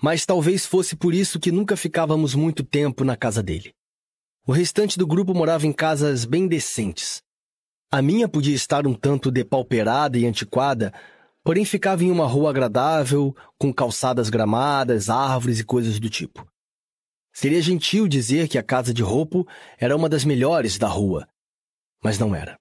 mas 0.00 0.26
talvez 0.26 0.66
fosse 0.66 0.96
por 0.96 1.14
isso 1.14 1.40
que 1.40 1.52
nunca 1.52 1.76
ficávamos 1.76 2.34
muito 2.34 2.62
tempo 2.62 3.04
na 3.04 3.16
casa 3.16 3.42
dele. 3.42 3.72
O 4.46 4.52
restante 4.52 4.98
do 4.98 5.06
grupo 5.06 5.34
morava 5.34 5.66
em 5.66 5.72
casas 5.72 6.24
bem 6.24 6.46
decentes. 6.46 7.22
A 7.90 8.00
minha 8.02 8.28
podia 8.28 8.54
estar 8.54 8.86
um 8.86 8.94
tanto 8.94 9.30
depauperada 9.30 10.18
e 10.18 10.26
antiquada, 10.26 10.92
porém 11.42 11.64
ficava 11.64 12.04
em 12.04 12.10
uma 12.10 12.26
rua 12.26 12.50
agradável, 12.50 13.34
com 13.58 13.72
calçadas 13.72 14.28
gramadas, 14.28 15.08
árvores 15.08 15.58
e 15.58 15.64
coisas 15.64 15.98
do 15.98 16.10
tipo. 16.10 16.46
Seria 17.32 17.62
gentil 17.62 18.08
dizer 18.08 18.48
que 18.48 18.58
a 18.58 18.62
casa 18.62 18.92
de 18.92 19.02
Roupo 19.02 19.46
era 19.78 19.96
uma 19.96 20.08
das 20.08 20.24
melhores 20.24 20.76
da 20.76 20.88
rua, 20.88 21.28
mas 22.02 22.18
não 22.18 22.34
era. 22.34 22.58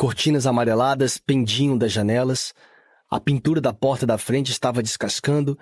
Cortinas 0.00 0.46
amareladas 0.46 1.18
pendiam 1.18 1.76
das 1.76 1.92
janelas, 1.92 2.54
a 3.10 3.20
pintura 3.20 3.60
da 3.60 3.70
porta 3.70 4.06
da 4.06 4.16
frente 4.16 4.50
estava 4.50 4.82
descascando 4.82 5.58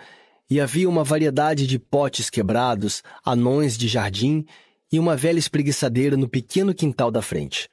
e 0.48 0.60
havia 0.60 0.88
uma 0.88 1.02
variedade 1.02 1.66
de 1.66 1.76
potes 1.76 2.30
quebrados, 2.30 3.02
anões 3.24 3.76
de 3.76 3.88
jardim 3.88 4.46
e 4.92 4.98
uma 5.00 5.16
velha 5.16 5.40
espreguiçadeira 5.40 6.16
no 6.16 6.28
pequeno 6.28 6.72
quintal 6.72 7.10
da 7.10 7.20
frente. 7.20 7.68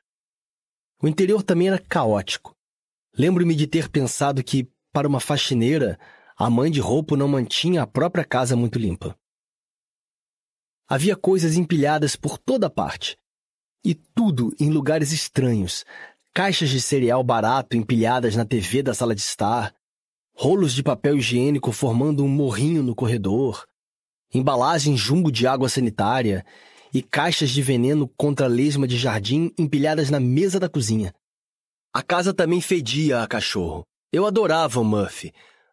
O 1.00 1.08
interior 1.08 1.44
também 1.44 1.68
era 1.68 1.78
caótico. 1.78 2.56
Lembro-me 3.16 3.54
de 3.54 3.68
ter 3.68 3.88
pensado 3.88 4.44
que, 4.44 4.68
para 4.92 5.08
uma 5.08 5.20
faxineira, 5.20 6.00
a 6.36 6.50
mãe 6.50 6.72
de 6.72 6.80
roupa 6.80 7.16
não 7.16 7.28
mantinha 7.28 7.84
a 7.84 7.88
própria 7.88 8.26
casa 8.26 8.56
muito 8.56 8.80
limpa. 8.80 9.16
Havia 10.88 11.16
coisas 11.16 11.58
empilhadas 11.58 12.16
por 12.16 12.40
toda 12.40 12.72
parte. 12.72 13.16
E 13.84 13.94
tudo 13.94 14.52
em 14.60 14.72
lugares 14.72 15.12
estranhos, 15.12 15.86
caixas 16.36 16.68
de 16.68 16.82
cereal 16.82 17.24
barato 17.24 17.78
empilhadas 17.78 18.36
na 18.36 18.44
TV 18.44 18.84
da 18.84 18.94
sala 18.94 19.16
de 19.16 19.22
estar, 19.22 19.74
rolos 20.36 20.74
de 20.74 20.84
papel 20.84 21.16
higiênico 21.16 21.72
formando 21.72 22.26
um 22.26 22.28
morrinho 22.28 22.84
no 22.84 22.94
corredor, 22.94 23.66
embalagem 24.34 24.98
jumbo 24.98 25.32
de 25.32 25.48
água 25.48 25.70
sanitária 25.70 26.46
e 26.94 27.02
caixas 27.02 27.52
de 27.52 27.62
veneno 27.62 28.06
contra 28.18 28.48
lesma 28.48 28.86
de 28.86 28.98
jardim 28.98 29.50
empilhadas 29.58 30.10
na 30.10 30.20
mesa 30.20 30.60
da 30.60 30.68
cozinha. 30.68 31.16
A 31.94 32.04
casa 32.04 32.34
também 32.34 32.60
fedia 32.60 33.24
a 33.24 33.28
cachorro. 33.28 33.86
Eu 34.12 34.26
adorava 34.26 34.82
o 34.82 34.84
Murphy, 34.84 35.32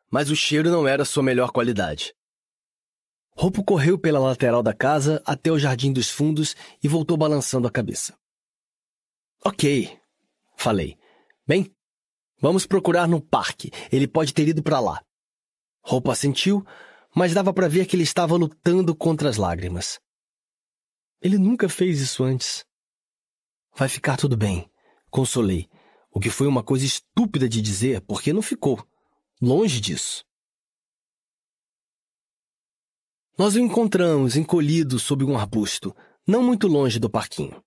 mas 0.09 0.31
o 0.31 0.37
cheiro 0.37 0.71
não 0.71 0.87
era 0.87 1.05
sua 1.05 1.25
melhor 1.25 1.51
qualidade. 1.51 2.15
Roupo 3.37 3.65
correu 3.65 3.99
pela 3.99 4.21
lateral 4.21 4.63
da 4.63 4.73
casa 4.73 5.21
até 5.27 5.51
o 5.51 5.59
jardim 5.59 5.93
dos 5.93 6.09
fundos 6.09 6.55
e 6.81 6.87
voltou 6.87 7.17
balançando 7.17 7.67
a 7.67 7.71
cabeça. 7.71 8.15
Ok, 9.45 10.01
Falei. 10.55 10.97
Bem, 11.47 11.75
vamos 12.41 12.67
procurar 12.67 13.09
no 13.09 13.21
parque. 13.21 13.71
Ele 13.91 14.07
pode 14.07 14.33
ter 14.33 14.49
ido 14.49 14.63
para 14.63 14.81
lá. 14.81 15.05
Roupa 15.83 16.13
assentiu, 16.13 16.65
mas 17.15 17.35
dava 17.35 17.53
para 17.53 17.69
ver 17.69 17.87
que 17.87 17.97
ele 17.97 18.05
estava 18.05 18.37
lutando 18.37 18.95
contra 18.95 19.29
as 19.29 19.37
lágrimas. 19.37 20.01
Ele 21.21 21.39
nunca 21.39 21.69
fez 21.69 22.01
isso 22.01 22.25
antes. 22.25 22.65
Vai 23.75 23.89
ficar 23.89 24.17
tudo 24.17 24.37
bem, 24.37 24.71
consolei, 25.11 25.69
o 26.11 26.21
que 26.21 26.31
foi 26.31 26.47
uma 26.47 26.63
coisa 26.63 26.85
estúpida 26.85 27.49
de 27.49 27.61
dizer, 27.61 28.01
porque 28.03 28.33
não 28.33 28.43
ficou. 28.43 28.85
Longe 29.41 29.81
disso. 29.81 30.25
Nós 33.37 33.55
o 33.55 33.59
encontramos 33.59 34.37
encolhido 34.37 34.99
sob 34.99 35.25
um 35.25 35.39
arbusto, 35.39 35.97
não 36.27 36.43
muito 36.43 36.69
longe 36.69 36.99
do 36.99 37.09
parquinho. 37.09 37.63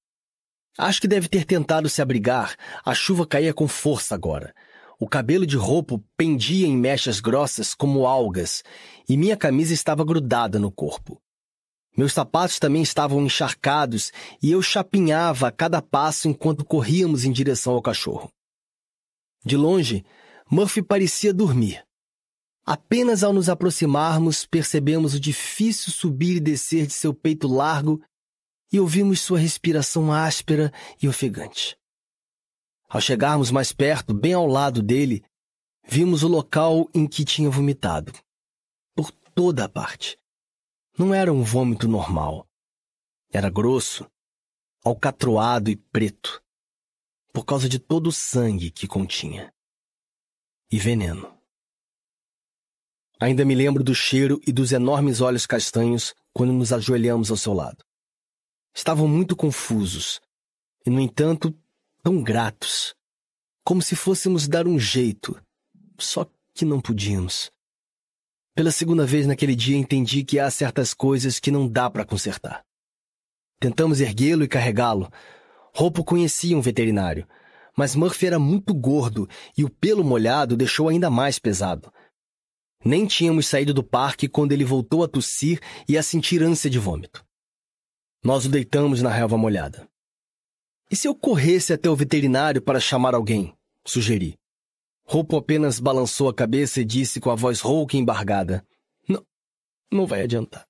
Acho 0.78 1.02
que 1.02 1.08
deve 1.08 1.30
ter 1.30 1.46
tentado 1.46 1.90
se 1.90 2.02
abrigar. 2.02 2.56
A 2.86 2.94
chuva 2.94 3.26
caía 3.26 3.54
com 3.54 3.68
força 3.68 4.14
agora. 4.14 4.54
O 5.00 5.08
cabelo 5.08 5.46
de 5.46 5.58
roupa 5.58 6.02
pendia 6.18 6.68
em 6.68 6.78
mechas 6.78 7.20
grossas 7.20 7.74
como 7.74 8.08
algas, 8.08 8.64
e 9.08 9.18
minha 9.18 9.36
camisa 9.36 9.74
estava 9.74 10.06
grudada 10.06 10.58
no 10.58 10.72
corpo. 10.72 11.22
Meus 11.98 12.14
sapatos 12.14 12.60
também 12.60 12.82
estavam 12.82 13.24
encharcados 13.26 14.12
e 14.44 14.52
eu 14.52 14.62
chapinhava 14.62 15.48
a 15.48 15.52
cada 15.52 15.82
passo 15.82 16.28
enquanto 16.28 16.66
corríamos 16.66 17.24
em 17.24 17.32
direção 17.32 17.74
ao 17.74 17.82
cachorro. 17.82 18.30
De 19.46 19.56
longe, 19.56 20.04
Murphy 20.52 20.82
parecia 20.82 21.34
dormir. 21.34 21.84
Apenas 22.66 23.24
ao 23.24 23.32
nos 23.32 23.48
aproximarmos, 23.48 24.46
percebemos 24.46 25.14
o 25.14 25.20
difícil 25.20 25.94
subir 25.94 26.38
e 26.38 26.40
descer 26.40 26.86
de 26.88 26.94
seu 26.94 27.14
peito 27.14 27.48
largo 27.48 28.02
e 28.72 28.80
ouvimos 28.80 29.22
sua 29.22 29.40
respiração 29.40 30.12
áspera 30.12 30.72
e 31.02 31.08
ofegante. 31.08 31.78
Ao 32.88 33.02
chegarmos 33.02 33.52
mais 33.52 33.74
perto, 33.74 34.14
bem 34.14 34.34
ao 34.34 34.48
lado 34.48 34.82
dele, 34.82 35.24
vimos 35.88 36.24
o 36.24 36.28
local 36.28 36.90
em 36.94 37.08
que 37.08 37.26
tinha 37.26 37.50
vomitado. 37.50 38.12
Por 38.96 39.12
toda 39.12 39.66
a 39.66 39.70
parte. 39.70 40.18
Não 40.98 41.14
era 41.14 41.32
um 41.34 41.44
vômito 41.44 41.88
normal. 41.88 42.48
Era 43.32 43.50
grosso, 43.50 44.10
alcatroado 44.84 45.70
e 45.70 45.76
preto, 45.76 46.42
por 47.34 47.44
causa 47.44 47.68
de 47.68 47.80
todo 47.80 48.08
o 48.08 48.12
sangue 48.12 48.72
que 48.72 48.88
continha. 48.88 49.54
E 50.72 50.80
veneno. 50.80 51.36
Ainda 53.20 53.44
me 53.44 53.56
lembro 53.56 53.84
do 53.84 53.96
cheiro 53.96 54.40
e 54.46 54.54
dos 54.54 54.72
enormes 54.72 55.22
olhos 55.22 55.46
castanhos 55.46 56.14
quando 56.34 56.54
nos 56.54 56.72
ajoelhamos 56.72 57.32
ao 57.32 57.38
seu 57.38 57.54
lado. 57.54 57.84
Estavam 58.76 59.08
muito 59.08 59.36
confusos 59.36 60.20
e, 60.86 60.90
no 60.90 61.00
entanto, 61.00 61.56
tão 62.04 62.22
gratos, 62.22 62.94
como 63.64 63.82
se 63.82 63.96
fôssemos 63.96 64.48
dar 64.48 64.68
um 64.68 64.78
jeito, 64.78 65.42
só 65.98 66.30
que 66.54 66.66
não 66.66 66.82
podíamos. 66.82 67.50
Pela 68.54 68.72
segunda 68.72 69.06
vez 69.06 69.26
naquele 69.26 69.56
dia 69.56 69.78
entendi 69.78 70.24
que 70.24 70.40
há 70.40 70.52
certas 70.52 70.94
coisas 70.94 71.40
que 71.40 71.50
não 71.50 71.68
dá 71.68 71.90
para 71.90 72.06
consertar. 72.06 72.64
Tentamos 73.60 74.02
erguê-lo 74.02 74.44
e 74.44 74.48
carregá-lo. 74.48 75.10
Roupo 75.74 76.04
conhecia 76.04 76.58
um 76.58 76.62
veterinário, 76.62 77.28
mas 77.76 77.96
Murphy 77.96 78.28
era 78.28 78.40
muito 78.40 78.74
gordo 78.74 79.28
e 79.58 79.64
o 79.64 79.70
pelo 79.70 80.04
molhado 80.04 80.56
deixou 80.56 80.90
ainda 80.90 81.10
mais 81.10 81.40
pesado. 81.40 81.92
Nem 82.84 83.08
tínhamos 83.08 83.48
saído 83.48 83.74
do 83.74 83.84
parque 83.84 84.30
quando 84.30 84.52
ele 84.52 84.64
voltou 84.64 85.04
a 85.04 85.08
tossir 85.08 85.60
e 85.90 85.98
a 85.98 86.04
sentir 86.04 86.44
ânsia 86.44 86.70
de 86.70 86.78
vômito. 86.78 87.25
Nós 88.26 88.44
o 88.44 88.50
deitamos 88.50 89.04
na 89.04 89.12
relva 89.12 89.38
molhada. 89.38 89.88
E 90.90 90.96
se 90.96 91.08
eu 91.08 91.14
corresse 91.14 91.72
até 91.72 91.88
o 91.88 91.96
veterinário 91.96 92.60
para 92.60 92.80
chamar 92.80 93.14
alguém? 93.14 93.56
Sugeri. 93.86 94.36
Roupo 95.04 95.38
apenas 95.38 95.80
balançou 95.80 96.28
a 96.28 96.34
cabeça 96.34 96.82
e 96.82 96.86
disse 96.86 97.20
com 97.20 97.30
a 97.30 97.36
voz 97.36 97.60
rouca 97.60 97.96
e 97.96 98.00
embargada: 98.00 98.66
Não, 99.08 99.24
não 99.92 100.08
vai 100.08 100.24
adiantar. 100.24 100.66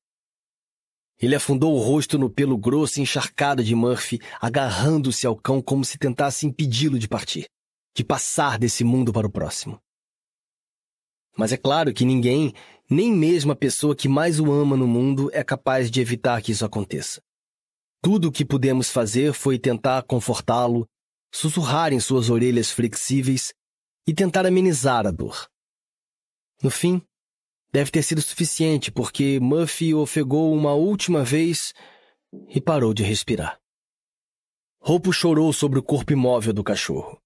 Ele 1.17 1.33
afundou 1.33 1.73
o 1.73 1.79
rosto 1.79 2.17
no 2.17 2.29
pelo 2.29 2.57
grosso 2.57 2.99
e 2.99 3.03
encharcado 3.03 3.63
de 3.63 3.73
Murphy, 3.73 4.19
agarrando-se 4.41 5.25
ao 5.25 5.37
cão 5.37 5.61
como 5.61 5.85
se 5.85 5.97
tentasse 5.97 6.45
impedi-lo 6.45 6.99
de 6.99 7.07
partir, 7.07 7.47
de 7.95 8.03
passar 8.03 8.59
desse 8.59 8.83
mundo 8.83 9.13
para 9.13 9.27
o 9.27 9.31
próximo. 9.31 9.81
Mas 11.37 11.53
é 11.53 11.57
claro 11.57 11.93
que 11.93 12.03
ninguém, 12.03 12.53
nem 12.89 13.13
mesmo 13.13 13.53
a 13.53 13.55
pessoa 13.55 13.95
que 13.95 14.09
mais 14.09 14.41
o 14.41 14.51
ama 14.51 14.75
no 14.75 14.85
mundo, 14.85 15.29
é 15.31 15.41
capaz 15.41 15.89
de 15.89 16.01
evitar 16.01 16.41
que 16.41 16.51
isso 16.51 16.65
aconteça. 16.65 17.23
Tudo 18.05 18.27
o 18.27 18.31
que 18.31 18.45
pudemos 18.45 18.91
fazer 18.91 19.33
foi 19.33 19.57
tentar 19.57 20.03
confortá-lo, 20.03 20.87
sussurrar 21.33 21.91
em 21.91 21.99
suas 21.99 22.29
orelhas 22.29 22.69
flexíveis 22.69 23.51
e 24.07 24.13
tentar 24.13 24.45
amenizar 24.45 25.07
a 25.07 25.09
dor. 25.09 25.49
No 26.61 26.69
fim, 26.69 27.01
deve 27.73 27.89
ter 27.89 28.03
sido 28.03 28.21
suficiente 28.21 28.91
porque 28.91 29.39
Murphy 29.39 29.95
ofegou 29.95 30.53
uma 30.53 30.73
última 30.75 31.23
vez 31.23 31.73
e 32.47 32.61
parou 32.61 32.93
de 32.93 33.01
respirar. 33.01 33.59
Roupo 34.79 35.11
chorou 35.11 35.51
sobre 35.51 35.79
o 35.79 35.83
corpo 35.83 36.13
imóvel 36.13 36.53
do 36.53 36.63
cachorro. 36.63 37.19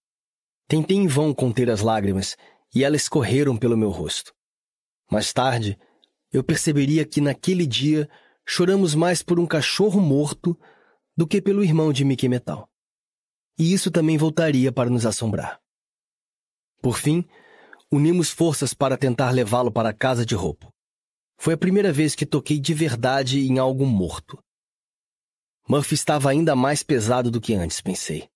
Tentei 0.66 0.95
em 0.95 1.08
vão 1.08 1.33
conter 1.33 1.69
as 1.69 1.82
lágrimas 1.82 2.38
e 2.74 2.85
elas 2.85 3.01
escorreram 3.01 3.58
pelo 3.58 3.75
meu 3.75 3.90
rosto. 3.90 4.33
Mais 5.11 5.33
tarde, 5.33 5.77
eu 6.32 6.41
perceberia 6.41 7.03
que 7.03 7.19
naquele 7.19 7.67
dia 7.67 8.09
choramos 8.52 8.95
mais 8.95 9.22
por 9.22 9.40
um 9.40 9.45
cachorro 9.45 10.02
morto 10.02 10.60
do 11.16 11.28
que 11.28 11.40
pelo 11.40 11.64
irmão 11.64 11.94
de 11.94 12.03
Mickey 12.03 12.28
Metal. 12.28 12.68
E 13.60 13.72
isso 13.72 13.92
também 13.92 14.18
voltaria 14.18 14.72
para 14.72 14.90
nos 14.90 15.06
assombrar. 15.06 15.61
Por 16.82 16.98
fim, 16.98 17.24
unimos 17.92 18.32
forças 18.32 18.74
para 18.74 18.98
tentar 18.98 19.30
levá-lo 19.30 19.72
para 19.72 19.90
a 19.90 19.94
casa 19.94 20.26
de 20.26 20.34
roupa. 20.34 20.74
Foi 21.38 21.53
a 21.53 21.58
primeira 21.58 21.94
vez 21.94 22.16
que 22.16 22.26
toquei 22.26 22.60
de 22.60 22.74
verdade 22.74 23.40
em 23.40 23.60
algo 23.60 23.86
morto. 23.86 24.44
Murphy 25.68 25.94
estava 25.94 26.32
ainda 26.32 26.56
mais 26.56 26.82
pesado 26.82 27.30
do 27.30 27.40
que 27.40 27.53
antes, 27.53 27.80
pensei. 27.82 28.28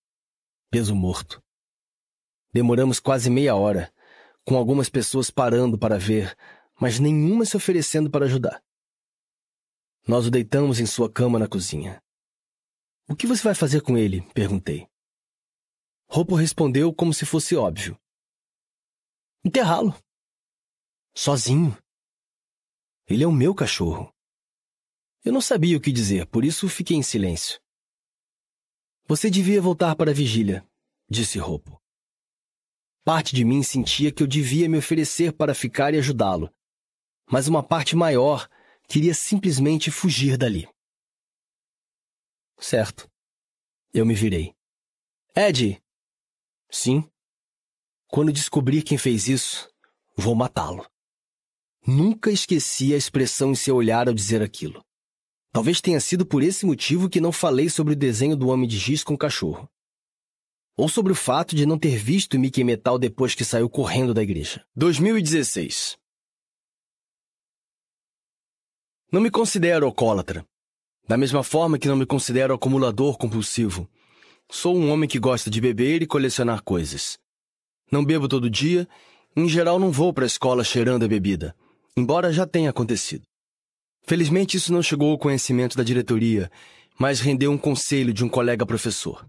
Peso 0.70 0.94
morto. 0.94 1.42
Demoramos 2.54 3.00
quase 3.00 3.32
meia 3.32 3.56
hora, 3.56 3.92
com 4.46 4.56
algumas 4.56 4.90
pessoas 4.90 5.32
parando 5.32 5.76
para 5.76 5.98
ver, 5.98 6.38
mas 6.80 7.00
nenhuma 7.00 7.46
se 7.46 7.58
oferecendo 7.58 8.12
para 8.12 8.26
ajudar. 8.26 8.62
Nós 10.06 10.28
o 10.28 10.32
deitamos 10.32 10.80
em 10.82 10.86
sua 10.86 11.10
cama 11.10 11.40
na 11.40 11.48
cozinha. 11.48 12.02
O 13.08 13.16
que 13.16 13.26
você 13.26 13.42
vai 13.42 13.56
fazer 13.56 13.82
com 13.82 13.98
ele? 13.98 14.22
perguntei. 14.34 14.86
Roupo 16.10 16.36
respondeu 16.36 16.94
como 16.94 17.14
se 17.14 17.26
fosse 17.26 17.56
óbvio. 17.56 17.98
Enterrá-lo. 19.46 19.96
Sozinho. 21.16 21.78
Ele 23.08 23.24
é 23.24 23.28
o 23.28 23.32
meu 23.32 23.56
cachorro. 23.56 24.14
Eu 25.24 25.32
não 25.32 25.42
sabia 25.42 25.78
o 25.78 25.82
que 25.82 25.92
dizer, 25.92 26.28
por 26.28 26.44
isso 26.44 26.68
fiquei 26.68 26.98
em 26.98 27.04
silêncio. 27.04 27.62
Você 29.06 29.30
devia 29.30 29.62
voltar 29.62 29.96
para 29.96 30.12
a 30.12 30.14
vigília, 30.14 30.68
disse 31.10 31.40
Roupo. 31.40 31.82
Parte 33.06 33.36
de 33.36 33.46
mim 33.46 33.64
sentia 33.64 34.12
que 34.12 34.22
eu 34.22 34.28
devia 34.28 34.68
me 34.68 34.78
oferecer 34.78 35.32
para 35.34 35.56
ficar 35.56 35.94
e 35.94 35.98
ajudá-lo, 35.98 36.54
mas 37.30 37.48
uma 37.48 37.64
parte 37.64 37.96
maior 37.96 38.50
queria 38.94 39.16
simplesmente 39.16 39.90
fugir 39.90 40.38
dali. 40.38 40.70
Certo. 42.60 43.10
Eu 43.92 44.06
me 44.06 44.14
virei. 44.14 44.54
Ed! 45.36 45.82
Sim. 46.70 47.04
Quando 48.06 48.32
descobrir 48.32 48.84
quem 48.84 48.96
fez 48.96 49.28
isso, 49.28 49.68
vou 50.16 50.36
matá-lo. 50.36 50.88
Nunca 51.88 52.30
esqueci 52.30 52.94
a 52.94 52.98
expressão 52.98 53.54
em 53.54 53.56
seu 53.56 53.76
olhar 53.76 54.08
ao 54.08 54.14
dizer 54.14 54.44
aquilo. 54.44 54.86
Talvez 55.52 55.82
tenha 55.82 56.00
sido 56.00 56.24
por 56.24 56.44
esse 56.44 56.64
motivo 56.64 57.10
que 57.10 57.20
não 57.20 57.32
falei 57.32 57.72
sobre 57.72 57.94
o 57.94 57.98
desenho 57.98 58.38
do 58.38 58.50
homem 58.50 58.68
de 58.68 58.78
giz 58.78 59.04
com 59.04 59.16
o 59.16 59.18
cachorro. 59.18 59.68
Ou 60.78 60.88
sobre 60.88 61.12
o 61.12 61.16
fato 61.16 61.56
de 61.56 61.66
não 61.66 61.80
ter 61.80 61.98
visto 61.98 62.38
Mickey 62.38 62.64
Metal 62.64 63.00
depois 63.00 63.34
que 63.34 63.44
saiu 63.44 63.68
correndo 63.68 64.14
da 64.14 64.22
igreja. 64.22 64.64
2016 64.76 65.98
Não 69.14 69.22
me 69.22 69.30
considero 69.30 69.86
alcoólatra. 69.86 70.44
Da 71.08 71.16
mesma 71.16 71.44
forma 71.44 71.78
que 71.78 71.88
não 71.88 71.96
me 71.96 72.04
considero 72.04 72.52
acumulador 72.52 73.16
compulsivo. 73.16 73.88
Sou 74.50 74.76
um 74.76 74.90
homem 74.90 75.08
que 75.08 75.20
gosta 75.20 75.52
de 75.52 75.62
beber 75.62 76.02
e 76.02 76.08
colecionar 76.08 76.64
coisas. 76.64 77.20
Não 77.92 78.04
bebo 78.04 78.28
todo 78.28 78.50
dia, 78.50 78.88
em 79.36 79.48
geral 79.48 79.78
não 79.78 79.92
vou 79.92 80.12
para 80.12 80.26
a 80.26 80.26
escola 80.26 80.64
cheirando 80.64 81.06
a 81.06 81.08
bebida, 81.08 81.56
embora 81.96 82.34
já 82.34 82.48
tenha 82.48 82.72
acontecido. 82.72 83.22
Felizmente 84.02 84.58
isso 84.58 84.74
não 84.74 84.82
chegou 84.82 85.12
ao 85.12 85.20
conhecimento 85.20 85.78
da 85.78 85.84
diretoria, 85.84 86.50
mas 86.98 87.20
rendeu 87.20 87.52
um 87.52 87.58
conselho 87.58 88.12
de 88.12 88.26
um 88.26 88.30
colega 88.30 88.66
professor. 88.66 89.28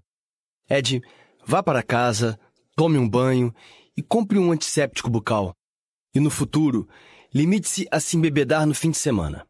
Ed, 0.66 1.02
Vá 1.44 1.62
para 1.62 1.82
casa, 1.82 2.40
tome 2.74 2.96
um 2.96 3.06
banho 3.06 3.54
e 3.94 4.02
compre 4.02 4.38
um 4.38 4.50
antisséptico 4.50 5.10
bucal. 5.10 5.54
E 6.14 6.20
no 6.20 6.30
futuro, 6.30 6.88
limite-se 7.34 7.86
a 7.90 8.00
se 8.00 8.16
embebedar 8.16 8.64
no 8.64 8.74
fim 8.74 8.90
de 8.90 8.96
semana. 8.96 9.46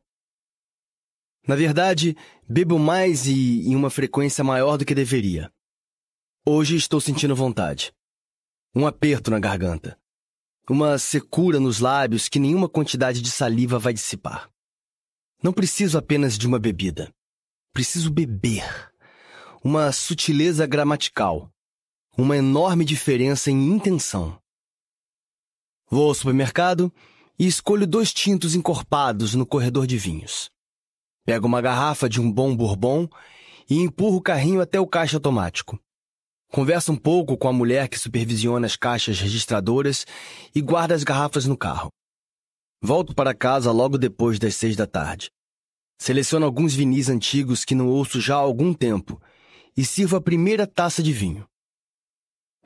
Na 1.47 1.55
verdade, 1.55 2.16
bebo 2.48 2.78
mais 2.78 3.26
e 3.26 3.68
em 3.68 3.76
uma 3.76 3.90
frequência 3.90 4.42
maior 4.42 4.76
do 4.76 4.84
que 4.84 4.94
deveria. 4.94 5.52
Hoje 6.47 6.76
estou 6.76 7.00
sentindo 7.00 7.36
vontade. 7.36 7.92
Um 8.74 8.86
aperto 8.86 9.31
na 9.31 9.39
garganta. 9.39 9.98
Uma 10.68 10.98
secura 10.98 11.60
nos 11.60 11.81
lábios 11.81 12.28
que 12.28 12.39
nenhuma 12.39 12.68
quantidade 12.68 13.20
de 13.20 13.31
saliva 13.31 13.78
vai 13.78 13.92
dissipar. 13.92 14.50
Não 15.42 15.52
preciso 15.52 15.98
apenas 15.98 16.39
de 16.39 16.47
uma 16.47 16.58
bebida. 16.58 17.12
Preciso 17.73 18.10
beber. 18.10 18.64
Uma 19.62 19.92
sutileza 19.92 20.66
gramatical 20.66 21.50
uma 22.16 22.36
enorme 22.36 22.84
diferença 22.84 23.50
em 23.50 23.70
intenção. 23.70 24.39
Vou 25.90 26.08
ao 26.08 26.14
supermercado 26.14 26.92
e 27.39 27.47
escolho 27.47 27.86
dois 27.86 28.12
tintos 28.12 28.55
encorpados 28.55 29.34
no 29.34 29.44
corredor 29.44 29.86
de 29.86 29.98
vinhos. 29.98 30.50
Pego 31.25 31.47
uma 31.47 31.62
garrafa 31.62 32.09
de 32.09 32.20
um 32.20 32.31
bom 32.31 32.55
bourbon 32.55 33.09
e 33.69 33.78
empurro 33.78 34.19
o 34.19 34.23
carrinho 34.23 34.61
até 34.61 34.78
o 34.78 34.86
caixa 34.86 35.17
automático. 35.17 35.81
Converso 36.53 36.93
um 36.93 36.97
pouco 36.97 37.36
com 37.36 37.49
a 37.49 37.53
mulher 37.53 37.89
que 37.89 37.99
supervisiona 37.99 38.67
as 38.67 38.77
caixas 38.77 39.19
registradoras 39.19 40.07
e 40.55 40.61
guarda 40.61 40.94
as 40.94 41.03
garrafas 41.03 41.47
no 41.47 41.57
carro. 41.57 41.89
Volto 42.83 43.15
para 43.15 43.35
casa 43.35 43.73
logo 43.73 43.97
depois 43.97 44.39
das 44.39 44.55
seis 44.55 44.77
da 44.77 44.86
tarde. 44.86 45.31
Seleciono 45.99 46.44
alguns 46.44 46.75
vinis 46.75 47.09
antigos 47.09 47.65
que 47.65 47.75
não 47.75 47.89
ouço 47.89 48.20
já 48.20 48.35
há 48.35 48.41
algum 48.41 48.75
tempo 48.75 49.20
e 49.75 49.85
sirvo 49.85 50.17
a 50.17 50.20
primeira 50.20 50.67
taça 50.67 51.03
de 51.03 51.12
vinho. 51.12 51.47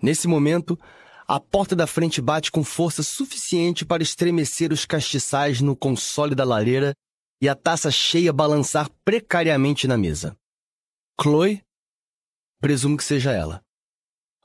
Nesse 0.02 0.26
momento, 0.26 0.76
a 1.26 1.38
porta 1.38 1.76
da 1.76 1.86
frente 1.86 2.20
bate 2.20 2.50
com 2.50 2.64
força 2.64 3.02
suficiente 3.02 3.84
para 3.84 4.02
estremecer 4.02 4.72
os 4.72 4.84
castiçais 4.84 5.60
no 5.60 5.76
console 5.76 6.34
da 6.34 6.44
lareira 6.44 6.92
e 7.40 7.48
a 7.48 7.54
taça 7.54 7.90
cheia 7.90 8.32
balançar 8.32 8.90
precariamente 9.04 9.86
na 9.86 9.96
mesa. 9.96 10.36
Chloe? 11.20 11.62
Presumo 12.60 12.96
que 12.96 13.04
seja 13.04 13.32
ela. 13.32 13.64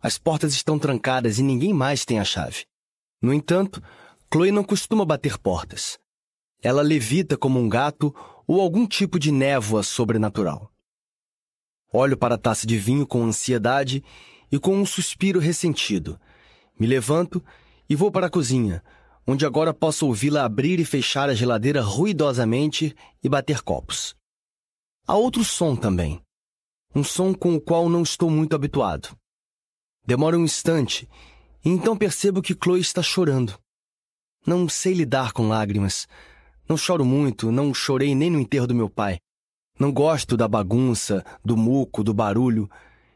As 0.01 0.17
portas 0.17 0.53
estão 0.53 0.77
trancadas 0.77 1.39
e 1.39 1.43
ninguém 1.43 1.73
mais 1.73 2.05
tem 2.05 2.19
a 2.19 2.23
chave. 2.23 2.65
No 3.21 3.33
entanto, 3.33 3.81
Chloe 4.31 4.51
não 4.51 4.63
costuma 4.63 5.05
bater 5.05 5.37
portas. 5.37 5.97
Ela 6.61 6.81
levita 6.81 7.37
como 7.37 7.59
um 7.59 7.67
gato 7.67 8.13
ou 8.45 8.61
algum 8.61 8.85
tipo 8.85 9.17
de 9.17 9.31
névoa 9.31 9.81
sobrenatural. 9.81 10.71
Olho 11.91 12.17
para 12.17 12.35
a 12.35 12.37
taça 12.37 12.65
de 12.67 12.77
vinho 12.77 13.05
com 13.05 13.23
ansiedade 13.23 14.03
e 14.51 14.59
com 14.59 14.75
um 14.75 14.85
suspiro 14.85 15.39
ressentido. 15.39 16.19
Me 16.79 16.87
levanto 16.87 17.43
e 17.87 17.95
vou 17.95 18.11
para 18.11 18.27
a 18.27 18.29
cozinha, 18.29 18.83
onde 19.25 19.45
agora 19.45 19.73
posso 19.73 20.05
ouvi-la 20.05 20.43
abrir 20.43 20.79
e 20.79 20.85
fechar 20.85 21.29
a 21.29 21.33
geladeira 21.33 21.81
ruidosamente 21.81 22.95
e 23.23 23.29
bater 23.29 23.61
copos. 23.61 24.15
Há 25.07 25.15
outro 25.15 25.43
som 25.43 25.75
também. 25.75 26.21
Um 26.95 27.03
som 27.03 27.33
com 27.33 27.55
o 27.55 27.61
qual 27.61 27.89
não 27.89 28.03
estou 28.03 28.29
muito 28.29 28.55
habituado. 28.55 29.17
Demora 30.05 30.37
um 30.37 30.43
instante 30.43 31.09
e 31.63 31.69
então 31.69 31.97
percebo 31.97 32.41
que 32.41 32.53
Chloe 32.53 32.81
está 32.81 33.01
chorando. 33.01 33.57
Não 34.45 34.67
sei 34.67 34.93
lidar 34.93 35.31
com 35.31 35.47
lágrimas. 35.47 36.07
Não 36.67 36.75
choro 36.75 37.05
muito, 37.05 37.51
não 37.51 37.73
chorei 37.73 38.13
nem 38.13 38.29
no 38.29 38.39
enterro 38.39 38.67
do 38.67 38.75
meu 38.75 38.89
pai. 38.89 39.17
Não 39.79 39.91
gosto 39.91 40.37
da 40.37 40.47
bagunça, 40.47 41.25
do 41.43 41.57
muco, 41.57 42.03
do 42.03 42.13
barulho. 42.13 42.69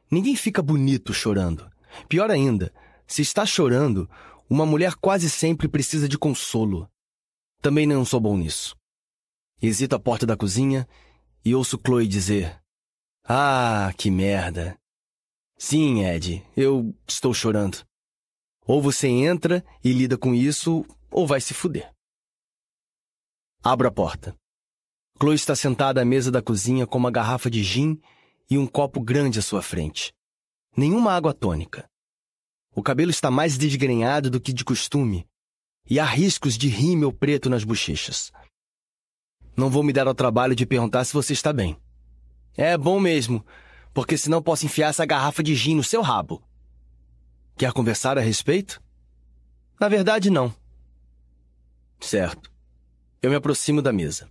Ninguém 0.09 0.35
fica 0.35 0.61
bonito 0.61 1.13
chorando. 1.13 1.69
Pior 2.07 2.31
ainda, 2.31 2.73
se 3.05 3.21
está 3.21 3.45
chorando, 3.45 4.09
uma 4.49 4.65
mulher 4.65 4.95
quase 4.95 5.29
sempre 5.29 5.67
precisa 5.67 6.07
de 6.07 6.17
consolo. 6.17 6.89
Também 7.61 7.85
não 7.85 8.05
sou 8.05 8.19
bom 8.19 8.37
nisso. 8.37 8.75
Hesito 9.61 9.95
à 9.95 9.99
porta 9.99 10.25
da 10.25 10.37
cozinha 10.37 10.87
e 11.43 11.55
ouço 11.55 11.79
Chloe 11.83 12.07
dizer: 12.07 12.61
Ah, 13.23 13.91
que 13.97 14.11
merda. 14.11 14.77
Sim, 15.57 16.03
Ed, 16.03 16.45
eu 16.55 16.95
estou 17.07 17.33
chorando. 17.33 17.83
Ou 18.65 18.81
você 18.81 19.07
entra 19.07 19.65
e 19.83 19.91
lida 19.91 20.17
com 20.17 20.35
isso, 20.35 20.85
ou 21.09 21.25
vai 21.25 21.41
se 21.41 21.53
fuder. 21.53 21.91
Abro 23.63 23.87
a 23.87 23.91
porta. 23.91 24.35
Chloe 25.19 25.35
está 25.35 25.55
sentada 25.55 26.01
à 26.01 26.05
mesa 26.05 26.29
da 26.29 26.43
cozinha 26.43 26.85
com 26.85 26.97
uma 26.97 27.09
garrafa 27.09 27.49
de 27.49 27.63
gin 27.63 27.99
e 28.49 28.57
um 28.57 28.67
copo 28.67 29.01
grande 29.01 29.39
à 29.39 29.41
sua 29.41 29.63
frente. 29.63 30.13
Nenhuma 30.75 31.11
água 31.11 31.33
tônica. 31.33 31.89
O 32.77 32.83
cabelo 32.83 33.09
está 33.09 33.31
mais 33.31 33.57
desgrenhado 33.57 34.29
do 34.29 34.39
que 34.39 34.53
de 34.53 34.63
costume, 34.63 35.27
e 35.89 35.99
há 35.99 36.05
riscos 36.05 36.55
de 36.55 36.69
rímel 36.69 37.11
preto 37.11 37.49
nas 37.49 37.63
bochechas. 37.63 38.31
Não 39.57 39.67
vou 39.67 39.81
me 39.81 39.91
dar 39.91 40.05
ao 40.05 40.13
trabalho 40.13 40.55
de 40.55 40.63
perguntar 40.63 41.03
se 41.03 41.11
você 41.11 41.33
está 41.33 41.51
bem. 41.51 41.75
É 42.55 42.77
bom 42.77 42.99
mesmo, 42.99 43.43
porque 43.95 44.15
senão 44.15 44.43
posso 44.43 44.67
enfiar 44.67 44.89
essa 44.89 45.07
garrafa 45.07 45.41
de 45.41 45.55
gin 45.55 45.73
no 45.73 45.83
seu 45.83 46.03
rabo. 46.03 46.47
Quer 47.57 47.73
conversar 47.73 48.15
a 48.15 48.21
respeito? 48.21 48.79
Na 49.79 49.89
verdade, 49.89 50.29
não. 50.29 50.53
Certo. 51.99 52.51
Eu 53.23 53.31
me 53.31 53.37
aproximo 53.37 53.81
da 53.81 53.91
mesa. 53.91 54.29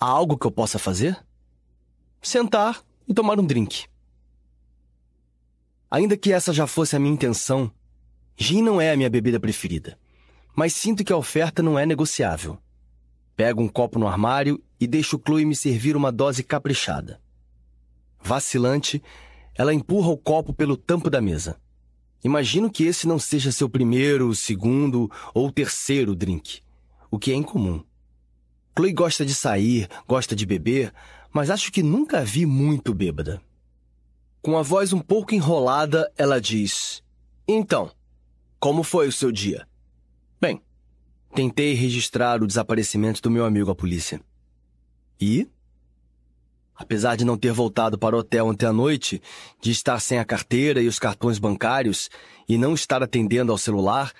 Há 0.00 0.06
algo 0.06 0.36
que 0.36 0.48
eu 0.48 0.50
possa 0.50 0.80
fazer? 0.80 1.24
Sentar 2.20 2.82
e 3.06 3.14
tomar 3.14 3.38
um 3.38 3.46
drink. 3.46 3.84
Ainda 5.92 6.16
que 6.16 6.32
essa 6.32 6.54
já 6.54 6.66
fosse 6.66 6.96
a 6.96 6.98
minha 6.98 7.12
intenção, 7.12 7.70
gin 8.34 8.62
não 8.62 8.80
é 8.80 8.92
a 8.92 8.96
minha 8.96 9.10
bebida 9.10 9.38
preferida, 9.38 9.98
mas 10.56 10.74
sinto 10.74 11.04
que 11.04 11.12
a 11.12 11.16
oferta 11.18 11.62
não 11.62 11.78
é 11.78 11.84
negociável. 11.84 12.56
Pego 13.36 13.60
um 13.60 13.68
copo 13.68 13.98
no 13.98 14.08
armário 14.08 14.58
e 14.80 14.86
deixo 14.86 15.20
Chloe 15.22 15.44
me 15.44 15.54
servir 15.54 15.94
uma 15.94 16.10
dose 16.10 16.42
caprichada. 16.42 17.20
Vacilante, 18.22 19.02
ela 19.54 19.74
empurra 19.74 20.08
o 20.08 20.16
copo 20.16 20.54
pelo 20.54 20.78
tampo 20.78 21.10
da 21.10 21.20
mesa. 21.20 21.60
Imagino 22.24 22.70
que 22.70 22.84
esse 22.84 23.06
não 23.06 23.18
seja 23.18 23.52
seu 23.52 23.68
primeiro, 23.68 24.34
segundo 24.34 25.10
ou 25.34 25.52
terceiro 25.52 26.16
drink, 26.16 26.62
o 27.10 27.18
que 27.18 27.32
é 27.32 27.34
incomum. 27.34 27.84
Chloe 28.74 28.94
gosta 28.94 29.26
de 29.26 29.34
sair, 29.34 29.90
gosta 30.08 30.34
de 30.34 30.46
beber, 30.46 30.90
mas 31.30 31.50
acho 31.50 31.70
que 31.70 31.82
nunca 31.82 32.20
a 32.20 32.24
vi 32.24 32.46
muito 32.46 32.94
bêbada. 32.94 33.42
Com 34.42 34.58
a 34.58 34.62
voz 34.62 34.92
um 34.92 34.98
pouco 34.98 35.36
enrolada, 35.36 36.12
ela 36.18 36.40
diz: 36.40 37.00
Então, 37.46 37.92
como 38.58 38.82
foi 38.82 39.06
o 39.06 39.12
seu 39.12 39.30
dia? 39.30 39.68
Bem, 40.40 40.60
tentei 41.32 41.74
registrar 41.74 42.42
o 42.42 42.46
desaparecimento 42.48 43.22
do 43.22 43.30
meu 43.30 43.44
amigo 43.44 43.70
à 43.70 43.74
polícia. 43.74 44.20
E? 45.20 45.48
Apesar 46.74 47.14
de 47.14 47.24
não 47.24 47.38
ter 47.38 47.52
voltado 47.52 47.96
para 47.96 48.16
o 48.16 48.18
hotel 48.18 48.48
ontem 48.48 48.66
à 48.66 48.72
noite, 48.72 49.22
de 49.60 49.70
estar 49.70 50.00
sem 50.00 50.18
a 50.18 50.24
carteira 50.24 50.82
e 50.82 50.88
os 50.88 50.98
cartões 50.98 51.38
bancários 51.38 52.10
e 52.48 52.58
não 52.58 52.74
estar 52.74 53.00
atendendo 53.00 53.52
ao 53.52 53.58
celular, 53.58 54.12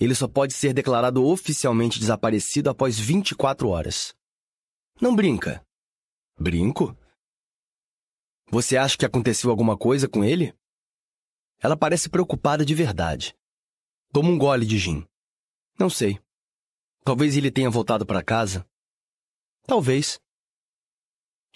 ele 0.00 0.14
só 0.14 0.26
pode 0.26 0.54
ser 0.54 0.72
declarado 0.72 1.24
oficialmente 1.24 2.00
desaparecido 2.00 2.68
após 2.68 2.98
24 2.98 3.68
horas. 3.68 4.12
Não 5.00 5.14
brinca. 5.14 5.62
Brinco? 6.36 6.96
Você 8.50 8.78
acha 8.78 8.96
que 8.96 9.04
aconteceu 9.04 9.50
alguma 9.50 9.76
coisa 9.76 10.08
com 10.08 10.24
ele? 10.24 10.54
Ela 11.60 11.76
parece 11.76 12.08
preocupada 12.08 12.64
de 12.64 12.74
verdade. 12.74 13.36
Toma 14.10 14.30
um 14.30 14.38
gole 14.38 14.64
de 14.64 14.78
gin. 14.78 15.06
Não 15.78 15.90
sei. 15.90 16.18
Talvez 17.04 17.36
ele 17.36 17.50
tenha 17.50 17.68
voltado 17.68 18.06
para 18.06 18.22
casa. 18.22 18.66
Talvez. 19.66 20.18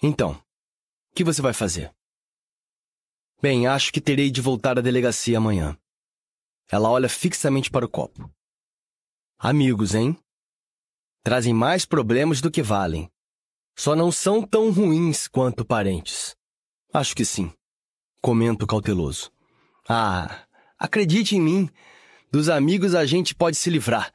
Então, 0.03 0.33
o 0.33 1.15
que 1.15 1.23
você 1.23 1.41
vai 1.41 1.53
fazer? 1.53 1.91
Bem, 3.41 3.65
acho 3.65 3.91
que 3.91 3.99
terei 3.99 4.29
de 4.29 4.39
voltar 4.39 4.77
à 4.77 4.81
delegacia 4.81 5.37
amanhã. 5.37 5.77
Ela 6.69 6.89
olha 6.89 7.09
fixamente 7.09 7.71
para 7.71 7.85
o 7.85 7.89
copo. 7.89 8.31
Amigos, 9.39 9.95
hein? 9.95 10.17
Trazem 11.23 11.53
mais 11.53 11.85
problemas 11.85 12.39
do 12.39 12.51
que 12.51 12.61
valem. 12.61 13.11
Só 13.75 13.95
não 13.95 14.11
são 14.11 14.45
tão 14.45 14.71
ruins 14.71 15.27
quanto 15.27 15.65
parentes. 15.65 16.35
Acho 16.93 17.15
que 17.15 17.25
sim. 17.25 17.51
Comento 18.21 18.67
cauteloso. 18.67 19.31
Ah, 19.89 20.45
acredite 20.77 21.35
em 21.35 21.41
mim. 21.41 21.69
Dos 22.31 22.49
amigos 22.49 22.93
a 22.93 23.03
gente 23.03 23.33
pode 23.33 23.57
se 23.57 23.71
livrar. 23.71 24.13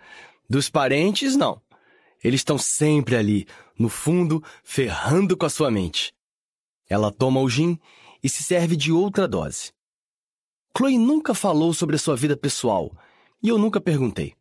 Dos 0.48 0.70
parentes, 0.70 1.34
não. 1.34 1.60
Eles 2.23 2.40
estão 2.40 2.57
sempre 2.57 3.16
ali, 3.16 3.48
no 3.76 3.89
fundo, 3.89 4.42
ferrando 4.62 5.36
com 5.36 5.44
a 5.44 5.50
sua 5.50 5.73
mente. 5.73 6.12
Ela 6.89 7.10
toma 7.10 7.40
o 7.40 7.50
gin 7.50 7.81
e 8.23 8.28
se 8.28 8.44
serve 8.44 8.76
de 8.76 8.92
outra 8.92 9.26
dose. 9.26 9.73
Chloe 10.76 10.97
nunca 10.97 11.34
falou 11.34 11.74
sobre 11.74 11.97
a 11.97 11.98
sua 11.98 12.15
vida 12.15 12.36
pessoal 12.36 12.97
e 13.42 13.48
eu 13.48 13.58
nunca 13.58 13.81
perguntei. 13.81 14.34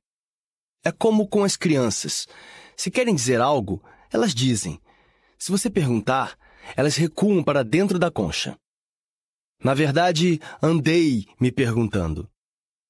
É 0.83 0.91
como 0.91 1.27
com 1.27 1.43
as 1.43 1.57
crianças. 1.57 2.27
Se 2.75 2.91
querem 2.91 3.15
dizer 3.15 3.41
algo, 3.41 3.83
elas 4.11 4.33
dizem. 4.33 4.79
Se 5.39 5.51
você 5.51 5.71
perguntar, 5.71 6.37
elas 6.75 6.95
recuam 6.95 7.43
para 7.43 7.63
dentro 7.63 7.97
da 7.97 8.11
concha. 8.11 8.57
Na 9.63 9.73
verdade, 9.73 10.39
andei 10.61 11.25
me 11.39 11.51
perguntando. 11.51 12.29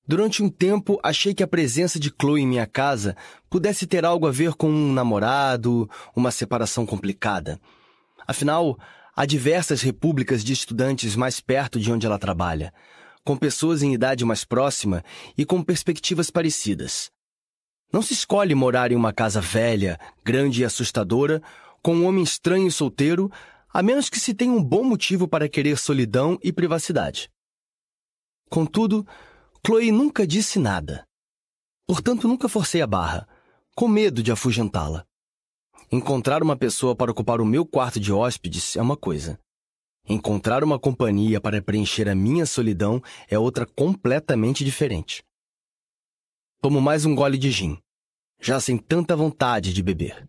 Durante 0.05 0.41
um 0.41 0.49
tempo, 0.49 0.99
achei 1.03 1.33
que 1.33 1.43
a 1.43 1.47
presença 1.47 1.99
de 1.99 2.13
Chloe 2.19 2.41
em 2.41 2.47
minha 2.47 2.65
casa 2.65 3.15
pudesse 3.49 3.85
ter 3.85 4.05
algo 4.05 4.25
a 4.25 4.31
ver 4.31 4.53
com 4.53 4.69
um 4.69 4.93
namorado, 4.93 5.89
uma 6.15 6.31
separação 6.31 6.85
complicada. 6.85 7.59
Afinal, 8.25 8.79
há 9.15 9.25
diversas 9.25 9.81
repúblicas 9.81 10.43
de 10.43 10.53
estudantes 10.53 11.15
mais 11.15 11.41
perto 11.41 11.77
de 11.79 11.91
onde 11.91 12.05
ela 12.05 12.17
trabalha, 12.17 12.73
com 13.23 13.35
pessoas 13.35 13.83
em 13.83 13.93
idade 13.93 14.23
mais 14.23 14.45
próxima 14.45 15.03
e 15.37 15.45
com 15.45 15.61
perspectivas 15.61 16.29
parecidas. 16.29 17.11
Não 17.91 18.01
se 18.01 18.13
escolhe 18.13 18.55
morar 18.55 18.91
em 18.91 18.95
uma 18.95 19.11
casa 19.11 19.41
velha, 19.41 19.99
grande 20.23 20.61
e 20.61 20.65
assustadora, 20.65 21.41
com 21.81 21.95
um 21.95 22.05
homem 22.05 22.23
estranho 22.23 22.67
e 22.67 22.71
solteiro, 22.71 23.29
a 23.77 23.83
menos 23.83 24.09
que 24.09 24.19
se 24.19 24.33
tenha 24.33 24.51
um 24.51 24.63
bom 24.63 24.83
motivo 24.83 25.27
para 25.27 25.47
querer 25.47 25.77
solidão 25.77 26.35
e 26.43 26.51
privacidade. 26.51 27.29
Contudo, 28.49 29.05
Chloe 29.63 29.91
nunca 29.91 30.25
disse 30.25 30.57
nada. 30.57 31.07
Portanto, 31.85 32.27
nunca 32.27 32.49
forcei 32.49 32.81
a 32.81 32.87
barra, 32.87 33.29
com 33.75 33.87
medo 33.87 34.23
de 34.23 34.31
afugentá-la. 34.31 35.05
Encontrar 35.91 36.41
uma 36.41 36.57
pessoa 36.57 36.95
para 36.95 37.11
ocupar 37.11 37.39
o 37.39 37.45
meu 37.45 37.67
quarto 37.67 37.99
de 37.99 38.11
hóspedes 38.11 38.75
é 38.75 38.81
uma 38.81 38.97
coisa. 38.97 39.39
Encontrar 40.09 40.63
uma 40.63 40.79
companhia 40.79 41.39
para 41.39 41.61
preencher 41.61 42.09
a 42.09 42.15
minha 42.15 42.47
solidão 42.47 42.99
é 43.29 43.37
outra 43.37 43.67
completamente 43.67 44.65
diferente. 44.65 45.23
Tomo 46.63 46.81
mais 46.81 47.05
um 47.05 47.13
gole 47.13 47.37
de 47.37 47.51
gin, 47.51 47.77
já 48.41 48.59
sem 48.59 48.75
tanta 48.75 49.15
vontade 49.15 49.71
de 49.71 49.83
beber. 49.83 50.27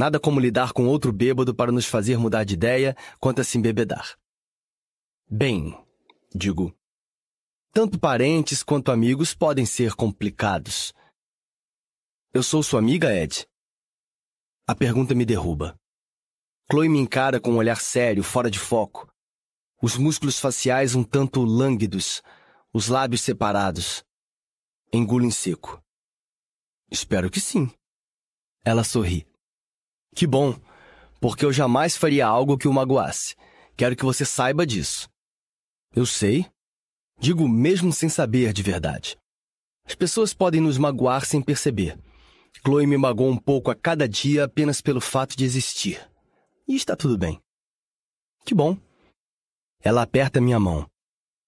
Nada 0.00 0.18
como 0.18 0.40
lidar 0.40 0.72
com 0.72 0.86
outro 0.86 1.12
bêbado 1.12 1.54
para 1.54 1.70
nos 1.70 1.84
fazer 1.84 2.16
mudar 2.16 2.42
de 2.44 2.54
ideia 2.54 2.96
quanto 3.18 3.42
a 3.42 3.44
se 3.44 3.58
embebedar. 3.58 4.18
Bem, 5.28 5.78
digo, 6.34 6.74
tanto 7.70 7.98
parentes 7.98 8.62
quanto 8.62 8.90
amigos 8.90 9.34
podem 9.34 9.66
ser 9.66 9.92
complicados. 9.92 10.94
Eu 12.32 12.42
sou 12.42 12.62
sua 12.62 12.78
amiga, 12.78 13.14
Ed? 13.14 13.46
A 14.66 14.74
pergunta 14.74 15.14
me 15.14 15.26
derruba. 15.26 15.78
Chloe 16.72 16.88
me 16.88 16.98
encara 16.98 17.38
com 17.38 17.50
um 17.50 17.56
olhar 17.58 17.78
sério, 17.78 18.22
fora 18.22 18.50
de 18.50 18.58
foco. 18.58 19.06
Os 19.82 19.98
músculos 19.98 20.40
faciais 20.40 20.94
um 20.94 21.04
tanto 21.04 21.44
lânguidos, 21.44 22.22
os 22.72 22.88
lábios 22.88 23.20
separados. 23.20 24.02
Engulo 24.90 25.26
em 25.26 25.30
seco. 25.30 25.78
Espero 26.90 27.30
que 27.30 27.38
sim. 27.38 27.70
Ela 28.64 28.82
sorri. 28.82 29.29
Que 30.14 30.26
bom, 30.26 30.58
porque 31.20 31.44
eu 31.44 31.52
jamais 31.52 31.96
faria 31.96 32.26
algo 32.26 32.58
que 32.58 32.68
o 32.68 32.72
magoasse. 32.72 33.36
Quero 33.76 33.96
que 33.96 34.04
você 34.04 34.24
saiba 34.24 34.66
disso. 34.66 35.08
Eu 35.94 36.06
sei. 36.06 36.46
Digo 37.18 37.48
mesmo 37.48 37.92
sem 37.92 38.08
saber 38.08 38.52
de 38.52 38.62
verdade. 38.62 39.18
As 39.84 39.94
pessoas 39.94 40.32
podem 40.32 40.60
nos 40.60 40.78
magoar 40.78 41.24
sem 41.26 41.42
perceber. 41.42 41.98
Chloe 42.64 42.86
me 42.86 42.96
magoou 42.96 43.30
um 43.30 43.36
pouco 43.36 43.70
a 43.70 43.74
cada 43.74 44.08
dia 44.08 44.44
apenas 44.44 44.80
pelo 44.80 45.00
fato 45.00 45.36
de 45.36 45.44
existir. 45.44 46.00
E 46.66 46.74
está 46.74 46.94
tudo 46.96 47.18
bem. 47.18 47.40
Que 48.44 48.54
bom. 48.54 48.76
Ela 49.80 50.02
aperta 50.02 50.40
minha 50.40 50.60
mão. 50.60 50.88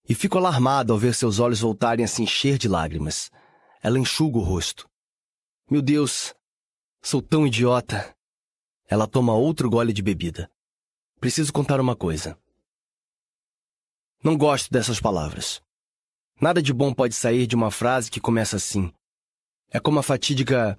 E 0.08 0.14
fico 0.14 0.38
alarmado 0.38 0.92
ao 0.92 0.98
ver 0.98 1.14
seus 1.14 1.38
olhos 1.38 1.60
voltarem 1.60 2.04
a 2.04 2.08
se 2.08 2.22
encher 2.22 2.58
de 2.58 2.68
lágrimas. 2.68 3.30
Ela 3.82 3.98
enxuga 3.98 4.38
o 4.38 4.42
rosto. 4.42 4.88
Meu 5.70 5.80
Deus, 5.80 6.34
sou 7.02 7.22
tão 7.22 7.46
idiota. 7.46 8.14
Ela 8.92 9.06
toma 9.06 9.32
outro 9.32 9.70
gole 9.70 9.90
de 9.90 10.02
bebida. 10.02 10.50
Preciso 11.18 11.50
contar 11.50 11.80
uma 11.80 11.96
coisa. 11.96 12.38
Não 14.22 14.36
gosto 14.36 14.70
dessas 14.70 15.00
palavras. 15.00 15.62
Nada 16.38 16.60
de 16.60 16.74
bom 16.74 16.92
pode 16.92 17.14
sair 17.14 17.46
de 17.46 17.56
uma 17.56 17.70
frase 17.70 18.10
que 18.10 18.20
começa 18.20 18.56
assim. 18.56 18.92
É 19.70 19.80
como 19.80 19.98
a 19.98 20.02
fatídica 20.02 20.78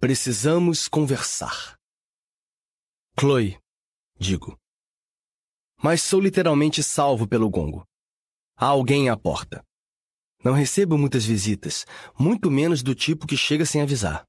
Precisamos 0.00 0.88
conversar. 0.88 1.76
Chloe, 3.20 3.58
digo. 4.18 4.58
Mas 5.76 6.02
sou 6.02 6.20
literalmente 6.20 6.82
salvo 6.82 7.28
pelo 7.28 7.50
gongo. 7.50 7.86
Há 8.56 8.64
alguém 8.64 9.10
à 9.10 9.16
porta. 9.18 9.62
Não 10.42 10.54
recebo 10.54 10.96
muitas 10.96 11.26
visitas, 11.26 11.84
muito 12.18 12.50
menos 12.50 12.82
do 12.82 12.94
tipo 12.94 13.26
que 13.26 13.36
chega 13.36 13.66
sem 13.66 13.82
avisar. 13.82 14.24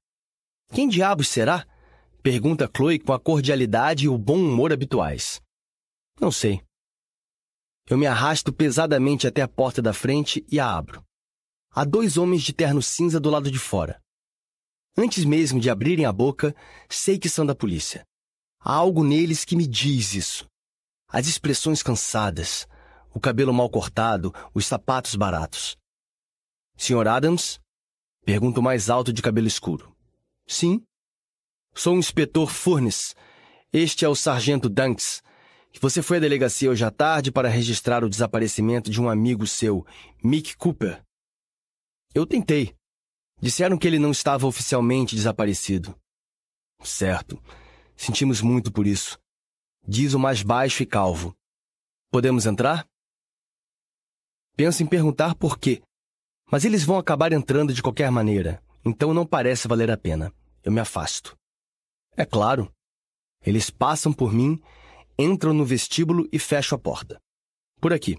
Quem 0.73 0.89
diabos 0.89 1.29
será? 1.29 1.65
Pergunta 2.23 2.71
Chloe 2.73 2.99
com 2.99 3.11
a 3.11 3.19
cordialidade 3.19 4.05
e 4.05 4.07
o 4.07 4.17
bom 4.17 4.37
humor 4.37 4.71
habituais. 4.71 5.41
Não 6.21 6.31
sei. 6.31 6.63
Eu 7.85 7.97
me 7.97 8.07
arrasto 8.07 8.53
pesadamente 8.53 9.27
até 9.27 9.41
a 9.41 9.47
porta 9.47 9.81
da 9.81 9.91
frente 9.91 10.41
e 10.49 10.57
a 10.57 10.73
abro. 10.73 11.03
Há 11.69 11.83
dois 11.83 12.15
homens 12.15 12.41
de 12.41 12.53
terno 12.53 12.81
cinza 12.81 13.19
do 13.19 13.29
lado 13.29 13.51
de 13.51 13.59
fora. 13.59 14.01
Antes 14.97 15.25
mesmo 15.25 15.59
de 15.59 15.69
abrirem 15.69 16.05
a 16.05 16.13
boca, 16.13 16.55
sei 16.87 17.19
que 17.19 17.27
são 17.27 17.45
da 17.45 17.53
polícia. 17.53 18.05
Há 18.57 18.73
algo 18.73 19.03
neles 19.03 19.43
que 19.43 19.57
me 19.57 19.67
diz 19.67 20.13
isso. 20.13 20.47
As 21.09 21.27
expressões 21.27 21.83
cansadas, 21.83 22.65
o 23.13 23.19
cabelo 23.19 23.53
mal 23.53 23.69
cortado, 23.69 24.33
os 24.53 24.65
sapatos 24.65 25.15
baratos. 25.15 25.75
Sr. 26.77 27.05
Adams? 27.05 27.59
Pergunto 28.23 28.61
mais 28.61 28.89
alto 28.89 29.11
de 29.11 29.21
cabelo 29.21 29.47
escuro. 29.47 29.93
Sim. 30.47 30.81
Sou 31.73 31.95
o 31.95 31.99
inspetor 31.99 32.49
Furnes. 32.49 33.15
Este 33.71 34.05
é 34.05 34.09
o 34.09 34.15
sargento 34.15 34.69
Danks. 34.69 35.21
Você 35.81 36.01
foi 36.01 36.17
à 36.17 36.19
delegacia 36.19 36.69
hoje 36.69 36.85
à 36.85 36.91
tarde 36.91 37.31
para 37.31 37.49
registrar 37.49 38.03
o 38.03 38.09
desaparecimento 38.09 38.91
de 38.91 39.01
um 39.01 39.09
amigo 39.09 39.47
seu, 39.47 39.85
Mick 40.23 40.55
Cooper. 40.55 41.03
Eu 42.13 42.27
tentei, 42.27 42.75
Disseram 43.43 43.77
que 43.77 43.85
ele 43.85 43.99
não 43.99 44.11
estava 44.11 44.47
oficialmente 44.47 45.17
desaparecido. 45.17 45.93
Certo. 46.81 47.37
Sentimos 47.93 48.39
muito 48.39 48.71
por 48.71 48.87
isso. 48.87 49.19
Diz 49.85 50.13
o 50.13 50.19
mais 50.19 50.41
baixo 50.41 50.81
e 50.81 50.85
calvo. 50.85 51.35
Podemos 52.09 52.45
entrar? 52.45 52.87
Penso 54.55 54.81
em 54.81 54.85
perguntar 54.85 55.35
por 55.35 55.59
quê, 55.59 55.81
mas 56.49 56.63
eles 56.63 56.85
vão 56.85 56.97
acabar 56.97 57.33
entrando 57.33 57.73
de 57.73 57.83
qualquer 57.83 58.09
maneira, 58.09 58.63
então 58.85 59.13
não 59.13 59.25
parece 59.25 59.67
valer 59.67 59.91
a 59.91 59.97
pena. 59.97 60.31
Eu 60.63 60.71
me 60.71 60.79
afasto. 60.79 61.35
É 62.15 62.25
claro. 62.25 62.71
Eles 63.45 63.69
passam 63.69 64.13
por 64.13 64.31
mim, 64.31 64.61
entram 65.17 65.53
no 65.53 65.65
vestíbulo 65.65 66.27
e 66.31 66.39
fecham 66.39 66.75
a 66.75 66.79
porta. 66.79 67.19
Por 67.79 67.91
aqui. 67.91 68.17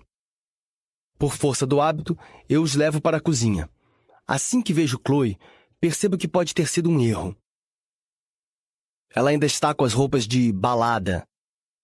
Por 1.19 1.35
força 1.35 1.67
do 1.67 1.81
hábito, 1.81 2.19
eu 2.49 2.63
os 2.63 2.75
levo 2.75 3.01
para 3.01 3.17
a 3.17 3.21
cozinha. 3.21 3.71
Assim 4.27 4.61
que 4.61 4.73
vejo 4.73 5.01
Chloe, 5.07 5.39
percebo 5.81 6.19
que 6.19 6.29
pode 6.29 6.55
ter 6.55 6.67
sido 6.67 6.91
um 6.91 7.01
erro. 7.01 7.37
Ela 9.15 9.31
ainda 9.31 9.47
está 9.47 9.73
com 9.73 9.85
as 9.85 9.93
roupas 9.93 10.27
de 10.27 10.53
balada. 10.53 11.27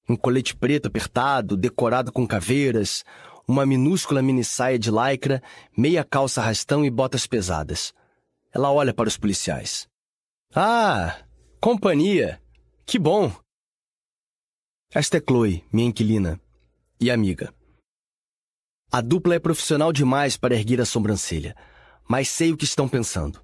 Um 0.08 0.16
colete 0.16 0.56
preto 0.56 0.89
apertado, 0.89 1.56
decorado 1.56 2.10
com 2.10 2.26
caveiras, 2.26 3.05
uma 3.47 3.64
minúscula 3.64 4.20
mini 4.20 4.42
saia 4.42 4.78
de 4.78 4.90
lycra, 4.90 5.40
meia 5.76 6.02
calça 6.02 6.42
rastão 6.42 6.84
e 6.84 6.90
botas 6.90 7.26
pesadas. 7.26 7.94
Ela 8.52 8.72
olha 8.72 8.92
para 8.92 9.08
os 9.08 9.16
policiais. 9.16 9.89
Ah, 10.52 11.24
companhia! 11.60 12.42
Que 12.86 12.98
bom! 12.98 13.32
Esta 14.92 15.18
é 15.18 15.20
Chloe, 15.20 15.64
minha 15.72 15.89
inquilina 15.89 16.40
e 17.00 17.10
amiga. 17.10 17.55
A 18.90 19.00
dupla 19.00 19.34
é 19.36 19.39
profissional 19.39 19.92
demais 19.92 20.36
para 20.36 20.55
erguer 20.55 20.80
a 20.80 20.84
sobrancelha 20.84 21.55
mas 22.10 22.28
sei 22.28 22.50
o 22.50 22.56
que 22.56 22.64
estão 22.64 22.89
pensando. 22.89 23.40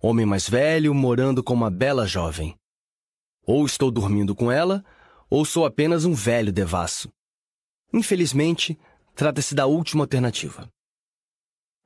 Homem 0.00 0.24
mais 0.24 0.48
velho 0.48 0.94
morando 0.94 1.44
com 1.44 1.52
uma 1.52 1.70
bela 1.70 2.06
jovem. 2.06 2.56
Ou 3.46 3.66
estou 3.66 3.90
dormindo 3.90 4.34
com 4.34 4.50
ela, 4.50 4.82
ou 5.28 5.44
sou 5.44 5.66
apenas 5.66 6.06
um 6.06 6.14
velho 6.14 6.50
devasso. 6.50 7.12
Infelizmente, 7.92 8.80
trata-se 9.14 9.54
da 9.54 9.66
última 9.66 10.04
alternativa. 10.04 10.66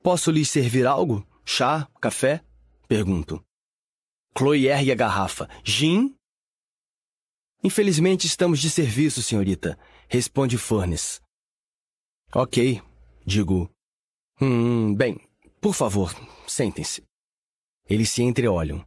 Posso 0.01 0.31
lhes 0.31 0.49
servir 0.49 0.87
algo? 0.87 1.27
Chá? 1.43 1.89
Café? 1.99 2.41
Pergunto. 2.87 3.43
Chloe 4.37 4.67
ergue 4.67 4.91
a 4.91 4.95
garrafa. 4.95 5.49
Gin? 5.63 6.15
Infelizmente 7.63 8.27
estamos 8.27 8.59
de 8.59 8.69
serviço, 8.69 9.23
senhorita, 9.23 9.79
responde 10.07 10.59
Furnes. 10.59 11.19
Ok, 12.31 12.79
digo. 13.25 13.67
Hum, 14.39 14.93
bem, 14.93 15.17
por 15.59 15.73
favor, 15.73 16.13
sentem-se. 16.47 17.03
Eles 17.89 18.11
se 18.11 18.21
entreolham. 18.21 18.85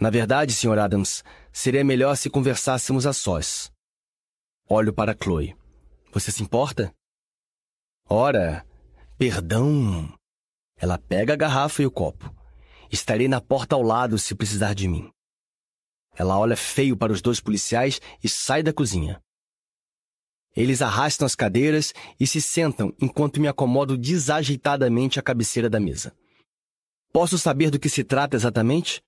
Na 0.00 0.08
verdade, 0.08 0.54
Sr. 0.54 0.78
Adams, 0.78 1.22
seria 1.52 1.84
melhor 1.84 2.16
se 2.16 2.30
conversássemos 2.30 3.04
a 3.04 3.12
sós. 3.12 3.70
Olho 4.66 4.94
para 4.94 5.14
Chloe. 5.14 5.54
Você 6.12 6.32
se 6.32 6.42
importa? 6.42 6.94
Ora, 8.08 8.66
perdão. 9.18 10.16
Ela 10.78 10.98
pega 10.98 11.34
a 11.34 11.36
garrafa 11.36 11.82
e 11.82 11.86
o 11.86 11.90
copo. 11.90 12.43
Estarei 12.90 13.28
na 13.28 13.40
porta 13.40 13.74
ao 13.74 13.82
lado 13.82 14.18
se 14.18 14.34
precisar 14.34 14.74
de 14.74 14.86
mim. 14.88 15.10
Ela 16.16 16.38
olha 16.38 16.56
feio 16.56 16.96
para 16.96 17.12
os 17.12 17.20
dois 17.20 17.40
policiais 17.40 18.00
e 18.22 18.28
sai 18.28 18.62
da 18.62 18.72
cozinha. 18.72 19.20
Eles 20.56 20.80
arrastam 20.80 21.26
as 21.26 21.34
cadeiras 21.34 21.92
e 22.18 22.26
se 22.26 22.40
sentam 22.40 22.94
enquanto 23.00 23.40
me 23.40 23.48
acomodo 23.48 23.98
desajeitadamente 23.98 25.18
à 25.18 25.22
cabeceira 25.22 25.68
da 25.68 25.80
mesa. 25.80 26.16
Posso 27.12 27.36
saber 27.36 27.70
do 27.70 27.78
que 27.78 27.88
se 27.88 28.04
trata 28.04 28.36
exatamente? 28.36 29.02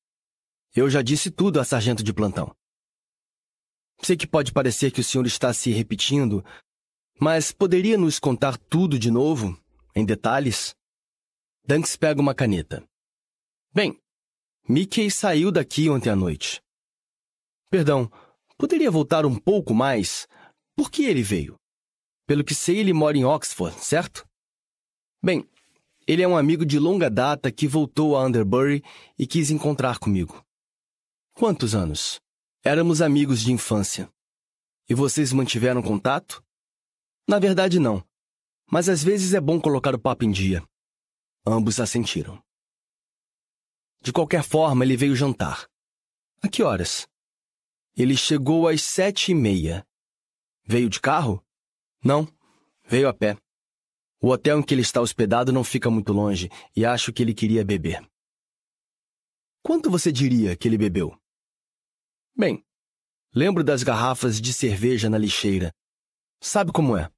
Eu 0.75 0.91
já 0.91 1.03
disse 1.03 1.31
tudo 1.31 1.61
a 1.61 1.65
sargento 1.65 2.03
de 2.03 2.13
plantão. 2.13 2.55
Sei 4.03 4.17
que 4.17 4.27
pode 4.27 4.53
parecer 4.53 4.91
que 4.91 5.01
o 5.01 5.05
senhor 5.05 5.27
está 5.27 5.53
se 5.53 5.71
repetindo, 5.71 6.45
mas 7.19 7.53
poderia 7.53 7.97
nos 7.97 8.19
contar 8.19 8.59
tudo 8.59 8.99
de 8.99 9.11
novo, 9.11 9.59
em 9.95 10.05
detalhes? 10.05 10.75
Danks 11.65 11.97
pega 11.97 12.21
uma 12.21 12.35
caneta. 12.35 12.87
Bem, 13.77 14.01
Mickey 14.67 15.11
saiu 15.11 15.53
daqui 15.53 15.91
ontem 15.91 16.09
à 16.09 16.17
noite. 16.17 16.63
Perdão, 17.69 18.11
poderia 18.57 18.91
voltar 18.91 19.27
um 19.27 19.39
pouco 19.39 19.75
mais? 19.75 20.27
Por 20.75 20.91
que 20.91 21.05
ele 21.05 21.23
veio? 21.23 21.57
Pelo 22.27 22.43
que 22.43 22.55
sei, 22.55 22.79
ele 22.79 22.95
mora 22.95 23.19
em 23.19 23.27
Oxford, 23.27 23.79
certo? 23.85 24.27
Bem, 25.23 25.47
ele 26.07 26.23
é 26.23 26.27
um 26.27 26.39
amigo 26.39 26.65
de 26.65 26.79
longa 26.79 27.11
data 27.11 27.53
que 27.53 27.69
voltou 27.69 28.17
a 28.17 28.25
Underbury 28.25 28.83
e 29.19 29.27
quis 29.27 29.51
encontrar 29.51 29.99
comigo. 29.99 30.43
Quantos 31.35 31.75
anos? 31.75 32.19
Éramos 32.65 33.03
amigos 33.03 33.43
de 33.43 33.53
infância. 33.53 34.11
E 34.89 34.95
vocês 34.95 35.35
mantiveram 35.35 35.83
contato? 35.83 36.43
Na 37.29 37.39
verdade, 37.39 37.79
não. 37.79 38.03
Mas 38.71 38.89
às 38.89 39.05
vezes 39.05 39.35
é 39.35 39.41
bom 39.41 39.61
colocar 39.61 39.95
o 39.95 40.01
papo 40.01 40.25
em 40.25 40.31
dia. 40.31 40.67
Ambos 41.47 41.79
assentiram. 41.79 42.43
De 44.07 44.13
qualquer 44.13 44.45
forma, 44.45 44.85
ele 44.85 44.97
veio 44.97 45.17
jantar. 45.17 45.69
A 46.41 46.47
que 46.47 46.63
horas? 46.63 47.09
Ele 47.97 48.17
chegou 48.17 48.69
às 48.69 48.81
sete 48.81 49.33
e 49.33 49.35
meia 49.35 49.85
Veio 50.65 50.89
de 50.89 51.01
carro? 51.01 51.45
Não, 52.05 52.25
veio 52.85 53.09
a 53.09 53.13
pé. 53.13 53.37
O 54.21 54.29
hotel 54.29 54.61
em 54.61 54.63
que 54.63 54.73
ele 54.73 54.83
está 54.83 55.01
hospedado 55.01 55.53
não 55.53 55.65
fica 55.65 55.91
muito 55.91 56.13
longe 56.13 56.49
e 56.77 56.87
acho 56.87 57.13
que 57.13 57.21
ele 57.21 57.35
queria 57.35 57.65
beber. 57.65 58.09
Quanto 59.61 59.91
você 59.91 60.13
diria 60.13 60.57
que 60.57 60.69
ele 60.69 60.79
bebeu? 60.79 61.13
Bem, 62.33 62.65
lembro 63.35 63.65
das 63.65 63.83
garrafas 63.83 64.41
de 64.41 64.53
cerveja 64.53 65.11
na 65.11 65.19
lixeira. 65.19 65.75
Sabe 66.41 66.71
como 66.71 66.97
é? 66.97 67.11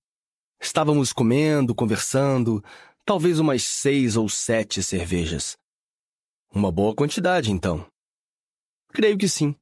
Estávamos 0.58 1.12
comendo, 1.12 1.74
conversando, 1.74 2.64
Talvez 3.04 3.38
umas 3.38 3.62
seis 3.62 4.16
ou 4.16 4.26
sete 4.26 4.82
cervejas. 4.82 5.58
Uma 6.50 6.72
boa 6.72 6.94
quantidade, 6.94 7.52
então. 7.52 7.86
Creio 8.88 9.18
que 9.18 9.28
sim. 9.28 9.54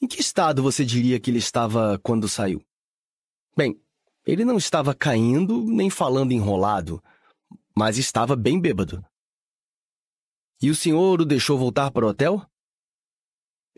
Em 0.00 0.06
que 0.06 0.20
estado 0.20 0.62
você 0.62 0.84
diria 0.84 1.18
que 1.18 1.30
ele 1.30 1.38
estava 1.38 1.98
quando 2.02 2.28
saiu? 2.28 2.62
Bem, 3.56 3.80
ele 4.26 4.44
não 4.44 4.58
estava 4.58 4.94
caindo 4.94 5.64
nem 5.64 5.90
falando 5.90 6.32
enrolado, 6.32 7.02
mas 7.76 7.96
estava 7.96 8.36
bem 8.36 8.60
bêbado. 8.60 9.04
E 10.60 10.68
o 10.68 10.74
senhor 10.74 11.20
o 11.20 11.24
deixou 11.24 11.58
voltar 11.58 11.90
para 11.90 12.04
o 12.04 12.08
hotel? 12.10 12.44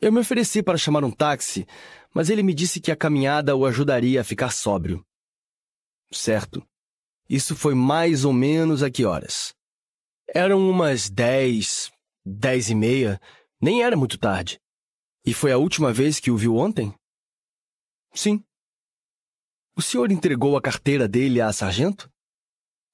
Eu 0.01 0.11
me 0.13 0.19
ofereci 0.19 0.63
para 0.63 0.77
chamar 0.77 1.05
um 1.05 1.13
táxi, 1.13 1.65
mas 2.13 2.29
ele 2.29 2.43
me 2.43 2.53
disse 2.53 2.81
que 2.81 2.91
a 2.91 2.97
caminhada 2.97 3.55
o 3.55 3.65
ajudaria 3.65 4.21
a 4.21 4.25
ficar 4.25 4.51
sóbrio. 4.51 5.07
Certo. 6.11 6.67
Isso 7.29 7.55
foi 7.55 7.75
mais 7.75 8.25
ou 8.25 8.33
menos 8.33 8.83
a 8.83 8.91
que 8.91 9.05
horas? 9.05 9.55
Eram 10.27 10.69
umas 10.69 11.09
dez, 11.09 11.92
dez 12.25 12.71
e 12.71 12.75
meia, 12.75 13.21
nem 13.61 13.83
era 13.83 13.97
muito 13.97 14.19
tarde. 14.19 14.61
E 15.25 15.33
foi 15.33 15.53
a 15.53 15.59
última 15.59 15.93
vez 15.93 16.19
que 16.19 16.31
o 16.31 16.37
viu 16.37 16.57
ontem? 16.57 16.95
Sim. 18.13 18.45
O 19.77 19.81
senhor 19.81 20.11
entregou 20.11 20.57
a 20.57 20.63
carteira 20.63 21.09
dele 21.09 21.41
à 21.41 21.53
sargento? 21.53 22.13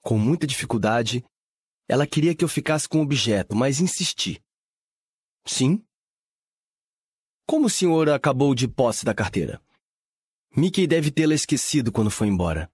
Com 0.02 0.18
muita 0.18 0.46
dificuldade, 0.46 1.24
ela 1.88 2.06
queria 2.06 2.34
que 2.34 2.44
eu 2.44 2.48
ficasse 2.48 2.88
com 2.88 2.98
o 2.98 3.02
objeto, 3.02 3.56
mas 3.56 3.80
insisti. 3.80 4.42
Sim. 5.44 5.84
Como 7.46 7.66
o 7.66 7.70
senhor 7.70 8.10
acabou 8.10 8.54
de 8.54 8.68
posse 8.68 9.04
da 9.04 9.14
carteira? 9.14 9.60
Mickey 10.54 10.86
deve 10.86 11.10
tê-la 11.10 11.34
esquecido 11.34 11.90
quando 11.90 12.10
foi 12.10 12.28
embora. 12.28 12.70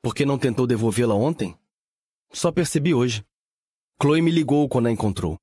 Por 0.00 0.14
que 0.14 0.24
não 0.24 0.38
tentou 0.38 0.66
devolvê-la 0.66 1.14
ontem? 1.14 1.58
Só 2.32 2.50
percebi 2.52 2.94
hoje. 2.94 3.26
Chloe 4.00 4.22
me 4.22 4.30
ligou 4.30 4.68
quando 4.68 4.86
a 4.86 4.90
encontrou. 4.90 5.38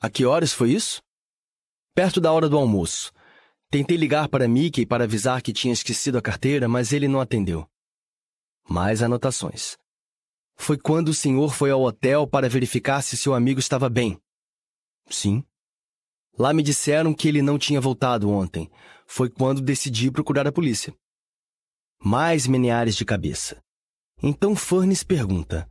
A 0.00 0.10
que 0.10 0.24
horas 0.24 0.52
foi 0.52 0.72
isso? 0.72 1.02
Perto 1.94 2.20
da 2.20 2.30
hora 2.32 2.48
do 2.48 2.58
almoço. 2.58 3.10
Tentei 3.70 3.96
ligar 3.96 4.28
para 4.28 4.46
Mickey 4.46 4.84
para 4.84 5.04
avisar 5.04 5.40
que 5.42 5.52
tinha 5.52 5.72
esquecido 5.72 6.18
a 6.18 6.22
carteira, 6.22 6.68
mas 6.68 6.92
ele 6.92 7.08
não 7.08 7.20
atendeu. 7.20 7.66
Mais 8.68 9.02
anotações. 9.02 9.76
Foi 10.54 10.78
quando 10.78 11.08
o 11.08 11.14
senhor 11.14 11.54
foi 11.54 11.70
ao 11.70 11.82
hotel 11.82 12.26
para 12.26 12.48
verificar 12.48 13.02
se 13.02 13.16
seu 13.16 13.34
amigo 13.34 13.58
estava 13.58 13.88
bem. 13.88 14.20
Sim. 15.08 15.44
Lá 16.38 16.52
me 16.52 16.62
disseram 16.62 17.14
que 17.14 17.28
ele 17.28 17.40
não 17.40 17.58
tinha 17.58 17.80
voltado 17.80 18.30
ontem. 18.30 18.70
Foi 19.06 19.30
quando 19.30 19.60
decidi 19.60 20.10
procurar 20.10 20.46
a 20.46 20.52
polícia. 20.52 20.94
Mais 21.98 22.46
meneares 22.46 22.94
de 22.96 23.04
cabeça. 23.04 23.62
Então 24.22 24.54
Furnes 24.54 25.02
pergunta: 25.02 25.68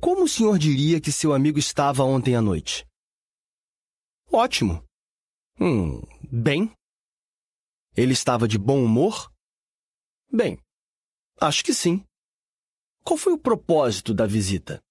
Como 0.00 0.24
o 0.24 0.28
senhor 0.28 0.58
diria 0.58 1.00
que 1.00 1.12
seu 1.12 1.34
amigo 1.34 1.58
estava 1.58 2.04
ontem 2.04 2.34
à 2.34 2.40
noite? 2.40 2.86
Ótimo. 4.36 4.84
Hum, 5.60 6.02
bem. 6.28 6.68
Ele 7.96 8.12
estava 8.12 8.48
de 8.48 8.58
bom 8.58 8.84
humor? 8.84 9.32
Bem, 10.28 10.58
acho 11.40 11.62
que 11.62 11.72
sim. 11.72 12.04
Qual 13.04 13.16
foi 13.16 13.32
o 13.32 13.38
propósito 13.38 14.12
da 14.12 14.26
visita? 14.26 14.82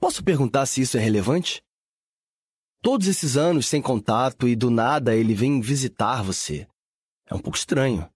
Posso 0.00 0.24
perguntar 0.24 0.64
se 0.64 0.80
isso 0.80 0.96
é 0.96 1.00
relevante? 1.00 1.62
Todos 2.80 3.06
esses 3.06 3.36
anos 3.36 3.66
sem 3.66 3.82
contato 3.82 4.48
e 4.48 4.56
do 4.56 4.70
nada 4.70 5.14
ele 5.14 5.34
vem 5.34 5.60
visitar 5.60 6.22
você. 6.22 6.66
É 7.26 7.34
um 7.34 7.38
pouco 7.38 7.58
estranho. 7.58 8.10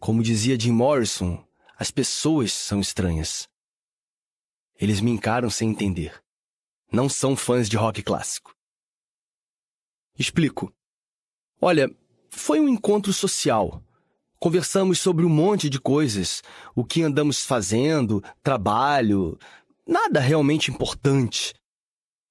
Como 0.00 0.24
dizia 0.24 0.58
Jim 0.58 0.72
Morrison, 0.72 1.46
as 1.78 1.92
pessoas 1.92 2.52
são 2.52 2.80
estranhas. 2.80 3.48
Eles 4.74 5.00
me 5.00 5.12
encaram 5.12 5.50
sem 5.50 5.70
entender. 5.70 6.20
Não 6.90 7.08
são 7.08 7.36
fãs 7.36 7.68
de 7.68 7.76
rock 7.76 8.02
clássico. 8.02 8.55
Explico. 10.18 10.72
Olha, 11.60 11.90
foi 12.30 12.60
um 12.60 12.68
encontro 12.68 13.12
social. 13.12 13.82
Conversamos 14.38 15.00
sobre 15.00 15.24
um 15.24 15.28
monte 15.28 15.70
de 15.70 15.80
coisas, 15.80 16.42
o 16.74 16.84
que 16.84 17.02
andamos 17.02 17.44
fazendo, 17.44 18.22
trabalho, 18.42 19.38
nada 19.86 20.20
realmente 20.20 20.70
importante. 20.70 21.54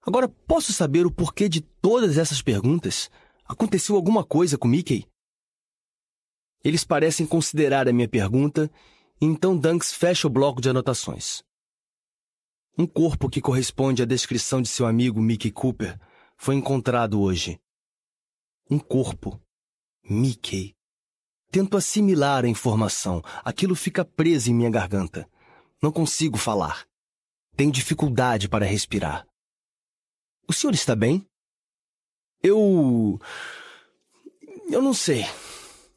Agora, 0.02 0.28
posso 0.28 0.72
saber 0.72 1.06
o 1.06 1.12
porquê 1.12 1.50
de 1.50 1.62
todas 1.62 2.18
essas 2.18 2.42
perguntas? 2.42 3.10
Aconteceu 3.46 3.96
alguma 3.96 4.24
coisa 4.24 4.58
com 4.58 4.68
Mickey? 4.68 5.08
Eles 6.64 6.84
parecem 6.84 7.26
considerar 7.26 7.88
a 7.88 7.94
minha 7.94 8.08
pergunta 8.08 8.72
então 9.20 9.58
Dunks 9.58 9.94
fecha 9.94 10.28
o 10.28 10.30
bloco 10.30 10.62
de 10.62 10.70
anotações. 10.70 11.42
Um 12.78 12.86
corpo 12.86 13.30
que 13.30 13.42
corresponde 13.42 14.04
à 14.04 14.06
descrição 14.06 14.62
de 14.62 14.68
seu 14.68 14.86
amigo 14.86 15.22
Mickey 15.22 15.52
Cooper 15.52 15.98
foi 16.36 16.56
encontrado 16.56 17.22
hoje. 17.22 17.58
Um 18.70 18.80
corpo. 18.80 19.40
Mickey. 20.10 20.76
Tento 21.52 21.78
assimilar 21.78 22.46
a 22.46 22.48
informação. 22.48 23.22
Aquilo 23.44 23.76
fica 23.76 24.04
preso 24.04 24.50
em 24.50 24.56
minha 24.56 24.72
garganta. 24.72 25.30
Não 25.82 25.92
consigo 25.92 26.38
falar. 26.38 26.88
Tenho 27.56 27.72
dificuldade 27.72 28.50
para 28.50 28.66
respirar. 28.66 29.28
O 30.48 30.54
senhor 30.54 30.74
está 30.74 30.96
bem? 30.96 31.26
Eu. 32.42 33.20
Eu 34.70 34.82
não 34.82 34.94
sei. 34.94 35.26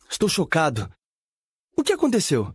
Estou 0.08 0.28
chocado. 0.28 0.92
O 1.76 1.82
que 1.82 1.92
aconteceu? 1.92 2.54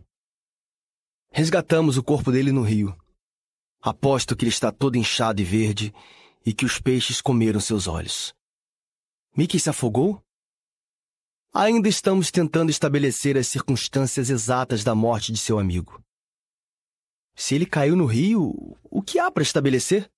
Resgatamos 1.30 1.98
o 1.98 2.02
corpo 2.04 2.30
dele 2.30 2.52
no 2.52 2.62
rio. 2.62 2.96
Aposto 3.80 4.36
que 4.36 4.44
ele 4.44 4.50
está 4.50 4.70
todo 4.70 4.96
inchado 4.96 5.40
e 5.40 5.44
verde 5.44 5.92
e 6.46 6.54
que 6.54 6.64
os 6.64 6.80
peixes 6.80 7.20
comeram 7.20 7.58
seus 7.58 7.88
olhos. 7.88 8.32
Mickey 9.36 9.58
se 9.58 9.68
afogou? 9.70 10.22
Ainda 11.52 11.88
estamos 11.88 12.30
tentando 12.30 12.70
estabelecer 12.70 13.36
as 13.36 13.46
circunstâncias 13.46 14.30
exatas 14.30 14.82
da 14.82 14.94
morte 14.94 15.32
de 15.32 15.38
seu 15.38 15.58
amigo. 15.58 16.02
Se 17.34 17.54
ele 17.54 17.66
caiu 17.66 17.96
no 17.96 18.06
rio, 18.06 18.76
o 18.84 19.02
que 19.02 19.18
há 19.18 19.30
para 19.30 19.42
estabelecer? 19.42 20.10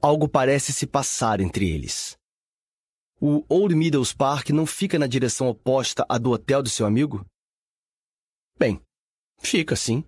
Algo 0.00 0.28
parece 0.28 0.72
se 0.72 0.86
passar 0.86 1.40
entre 1.40 1.68
eles. 1.68 2.16
O 3.20 3.44
Old 3.48 3.74
Meadows 3.74 4.12
Park 4.12 4.50
não 4.50 4.66
fica 4.66 4.98
na 4.98 5.06
direção 5.06 5.48
oposta 5.48 6.04
à 6.08 6.18
do 6.18 6.30
hotel 6.30 6.62
do 6.62 6.68
seu 6.68 6.86
amigo? 6.86 7.24
Bem, 8.56 8.80
Fica 9.40 9.76
sim. 9.76 10.04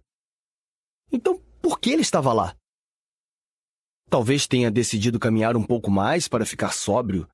Então, 1.10 1.38
por 1.62 1.78
que 1.81 1.90
ele 1.90 2.03
estava 2.03 2.33
lá? 2.33 2.56
Talvez 4.08 4.47
tenha 4.47 4.70
decidido 4.70 5.20
caminhar 5.20 5.56
um 5.56 5.65
pouco 5.65 5.90
mais 5.90 6.26
para 6.26 6.44
ficar 6.44 6.72
sóbrio. 6.72 7.28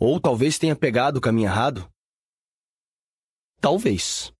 Ou 0.00 0.20
talvez 0.20 0.58
tenha 0.58 0.76
pegado 0.76 1.18
o 1.18 1.20
caminho 1.20 1.48
errado. 1.48 1.90
Talvez. 3.60 4.32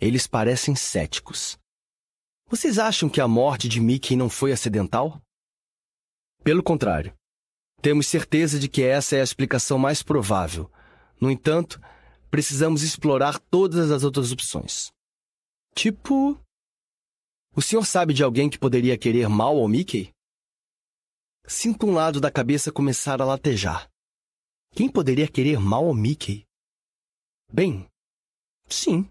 Eles 0.00 0.26
parecem 0.26 0.76
céticos. 0.76 1.58
Vocês 2.46 2.78
acham 2.78 3.08
que 3.08 3.20
a 3.20 3.26
morte 3.26 3.68
de 3.68 3.80
Mickey 3.80 4.14
não 4.14 4.28
foi 4.28 4.52
acidental? 4.52 5.20
Pelo 6.44 6.62
contrário. 6.62 7.12
Temos 7.80 8.06
certeza 8.06 8.58
de 8.60 8.68
que 8.68 8.82
essa 8.82 9.16
é 9.16 9.20
a 9.20 9.24
explicação 9.24 9.78
mais 9.78 10.02
provável. 10.02 10.70
No 11.20 11.30
entanto, 11.30 11.80
precisamos 12.30 12.82
explorar 12.82 13.40
todas 13.50 13.90
as 13.90 14.04
outras 14.04 14.30
opções. 14.30 14.92
Tipo. 15.74 16.38
O 17.54 17.60
senhor 17.60 17.84
sabe 17.84 18.14
de 18.14 18.22
alguém 18.22 18.48
que 18.48 18.58
poderia 18.58 18.96
querer 18.96 19.28
mal 19.28 19.58
ao 19.58 19.66
Mickey? 19.66 20.12
Sinto 21.46 21.86
um 21.86 21.92
lado 21.92 22.20
da 22.20 22.30
cabeça 22.30 22.70
começar 22.70 23.20
a 23.20 23.24
latejar. 23.24 23.91
Quem 24.74 24.88
poderia 24.88 25.28
querer 25.28 25.60
mal 25.60 25.84
ao 25.84 25.94
Mickey? 25.94 26.46
Bem, 27.52 27.86
sim. 28.68 29.06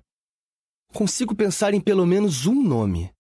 Consigo 0.92 1.36
pensar 1.36 1.74
em 1.76 1.80
pelo 1.80 2.06
menos 2.06 2.48
um 2.48 2.64
nome. 2.64 3.14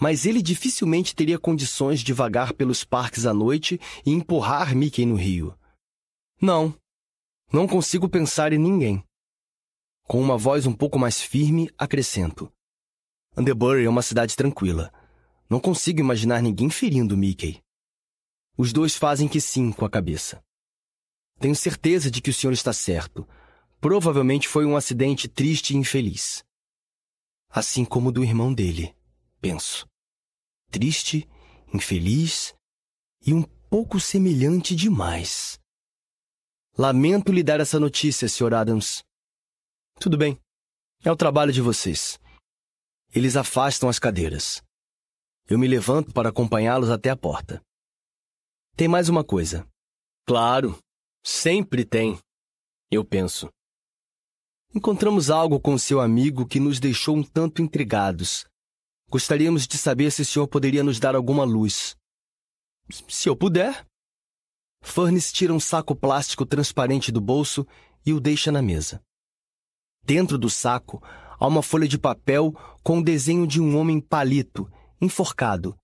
Mas 0.00 0.26
ele 0.26 0.42
dificilmente 0.42 1.14
teria 1.14 1.38
condições 1.38 2.00
de 2.00 2.12
vagar 2.12 2.52
pelos 2.52 2.82
parques 2.82 3.26
à 3.26 3.32
noite 3.32 3.80
e 4.04 4.10
empurrar 4.10 4.74
Mickey 4.74 5.06
no 5.06 5.14
rio. 5.14 5.56
Não. 6.40 6.76
Não 7.52 7.68
consigo 7.68 8.08
pensar 8.08 8.52
em 8.52 8.58
ninguém. 8.58 9.04
Com 10.08 10.20
uma 10.20 10.36
voz 10.36 10.66
um 10.66 10.72
pouco 10.72 10.98
mais 10.98 11.22
firme, 11.22 11.70
acrescento. 11.78 12.52
Underbury 13.36 13.84
é 13.84 13.88
uma 13.88 14.02
cidade 14.02 14.34
tranquila. 14.34 14.92
Não 15.48 15.60
consigo 15.60 16.00
imaginar 16.00 16.42
ninguém 16.42 16.68
ferindo 16.68 17.16
Mickey. 17.16 17.62
Os 18.58 18.72
dois 18.72 18.96
fazem 18.96 19.28
que 19.28 19.40
sim 19.40 19.70
com 19.70 19.84
a 19.84 19.90
cabeça. 19.90 20.42
Tenho 21.42 21.56
certeza 21.56 22.08
de 22.08 22.22
que 22.22 22.30
o 22.30 22.32
senhor 22.32 22.52
está 22.52 22.72
certo. 22.72 23.28
Provavelmente 23.80 24.46
foi 24.46 24.64
um 24.64 24.76
acidente 24.76 25.26
triste 25.26 25.74
e 25.74 25.76
infeliz. 25.76 26.44
Assim 27.50 27.84
como 27.84 28.10
o 28.10 28.12
do 28.12 28.22
irmão 28.22 28.54
dele, 28.54 28.94
penso. 29.40 29.84
Triste, 30.70 31.28
infeliz 31.74 32.54
e 33.26 33.34
um 33.34 33.42
pouco 33.42 33.98
semelhante 33.98 34.76
demais. 34.76 35.58
Lamento 36.78 37.32
lhe 37.32 37.42
dar 37.42 37.58
essa 37.58 37.80
notícia, 37.80 38.28
Sr. 38.28 38.54
Adams. 38.54 39.02
Tudo 39.98 40.16
bem. 40.16 40.38
É 41.04 41.10
o 41.10 41.16
trabalho 41.16 41.52
de 41.52 41.60
vocês. 41.60 42.20
Eles 43.12 43.34
afastam 43.34 43.88
as 43.88 43.98
cadeiras. 43.98 44.62
Eu 45.48 45.58
me 45.58 45.66
levanto 45.66 46.12
para 46.12 46.28
acompanhá-los 46.28 46.88
até 46.88 47.10
a 47.10 47.16
porta. 47.16 47.60
Tem 48.76 48.86
mais 48.86 49.08
uma 49.08 49.24
coisa. 49.24 49.68
Claro, 50.24 50.78
sempre 51.22 51.84
tem. 51.84 52.18
Eu 52.90 53.04
penso. 53.04 53.48
Encontramos 54.74 55.30
algo 55.30 55.60
com 55.60 55.78
seu 55.78 56.00
amigo 56.00 56.46
que 56.46 56.58
nos 56.58 56.80
deixou 56.80 57.16
um 57.16 57.22
tanto 57.22 57.62
intrigados. 57.62 58.44
Gostaríamos 59.08 59.66
de 59.66 59.78
saber 59.78 60.10
se 60.10 60.22
o 60.22 60.24
senhor 60.24 60.48
poderia 60.48 60.82
nos 60.82 60.98
dar 60.98 61.14
alguma 61.14 61.44
luz. 61.44 61.96
Se 63.08 63.28
eu 63.28 63.36
puder. 63.36 63.86
Furnace 64.82 65.32
tira 65.32 65.54
um 65.54 65.60
saco 65.60 65.94
plástico 65.94 66.44
transparente 66.44 67.12
do 67.12 67.20
bolso 67.20 67.64
e 68.04 68.12
o 68.12 68.18
deixa 68.18 68.50
na 68.50 68.60
mesa. 68.60 69.00
Dentro 70.02 70.36
do 70.36 70.50
saco 70.50 71.00
há 71.38 71.46
uma 71.46 71.62
folha 71.62 71.86
de 71.86 71.98
papel 71.98 72.52
com 72.82 72.98
o 72.98 73.04
desenho 73.04 73.46
de 73.46 73.60
um 73.60 73.76
homem 73.76 74.00
palito, 74.00 74.68
enforcado, 75.00 75.78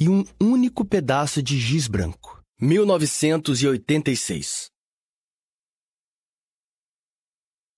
e 0.00 0.08
um 0.08 0.24
único 0.40 0.84
pedaço 0.84 1.40
de 1.40 1.60
giz 1.60 1.86
branco. 1.86 2.42
1986 2.60 4.71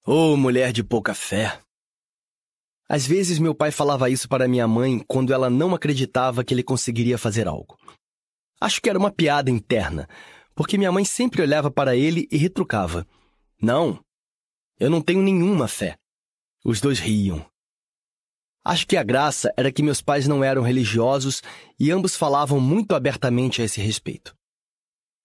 Oh, 0.07 0.37
mulher 0.37 0.71
de 0.71 0.85
pouca 0.85 1.15
fé! 1.15 1.59
Às 2.87 3.07
vezes 3.07 3.39
meu 3.39 3.55
pai 3.55 3.71
falava 3.71 4.11
isso 4.11 4.29
para 4.29 4.47
minha 4.47 4.69
mãe 4.69 5.03
quando 5.09 5.33
ela 5.33 5.49
não 5.49 5.75
acreditava 5.75 6.45
que 6.45 6.53
ele 6.53 6.63
conseguiria 6.63 7.17
fazer 7.17 7.49
algo. 7.49 7.79
Acho 8.61 8.83
que 8.83 8.91
era 8.91 8.99
uma 8.99 9.11
piada 9.11 9.51
interna, 9.51 10.07
porque 10.55 10.77
minha 10.77 10.93
mãe 10.93 11.07
sempre 11.07 11.41
olhava 11.41 11.71
para 11.71 11.97
ele 11.97 12.29
e 12.31 12.37
retrucava: 12.37 13.07
Não, 13.59 13.99
eu 14.79 14.91
não 14.91 15.01
tenho 15.01 15.23
nenhuma 15.23 15.67
fé. 15.67 15.97
Os 16.63 16.83
dois 16.83 16.99
riam. 16.99 17.43
Acho 18.63 18.87
que 18.87 18.99
a 18.99 19.03
graça 19.03 19.55
era 19.57 19.73
que 19.73 19.83
meus 19.83 20.03
pais 20.03 20.29
não 20.29 20.45
eram 20.45 20.61
religiosos 20.61 21.43
e 21.81 21.91
ambos 21.91 22.15
falavam 22.15 22.61
muito 22.61 22.95
abertamente 22.95 23.63
a 23.63 23.65
esse 23.65 23.81
respeito. 23.81 24.37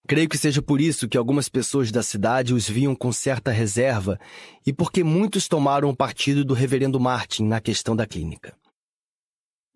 Creio 0.06 0.28
que 0.28 0.38
seja 0.38 0.60
por 0.62 0.80
isso 0.80 1.08
que 1.08 1.16
algumas 1.16 1.48
pessoas 1.48 1.92
da 1.92 2.02
cidade 2.02 2.54
os 2.54 2.68
viam 2.68 2.94
com 2.94 3.12
certa 3.12 3.50
reserva 3.50 4.18
e 4.66 4.72
porque 4.72 5.04
muitos 5.04 5.46
tomaram 5.46 5.88
o 5.88 5.96
partido 5.96 6.44
do 6.44 6.54
reverendo 6.54 6.98
Martin 6.98 7.44
na 7.44 7.60
questão 7.60 7.94
da 7.94 8.06
clínica. 8.06 8.54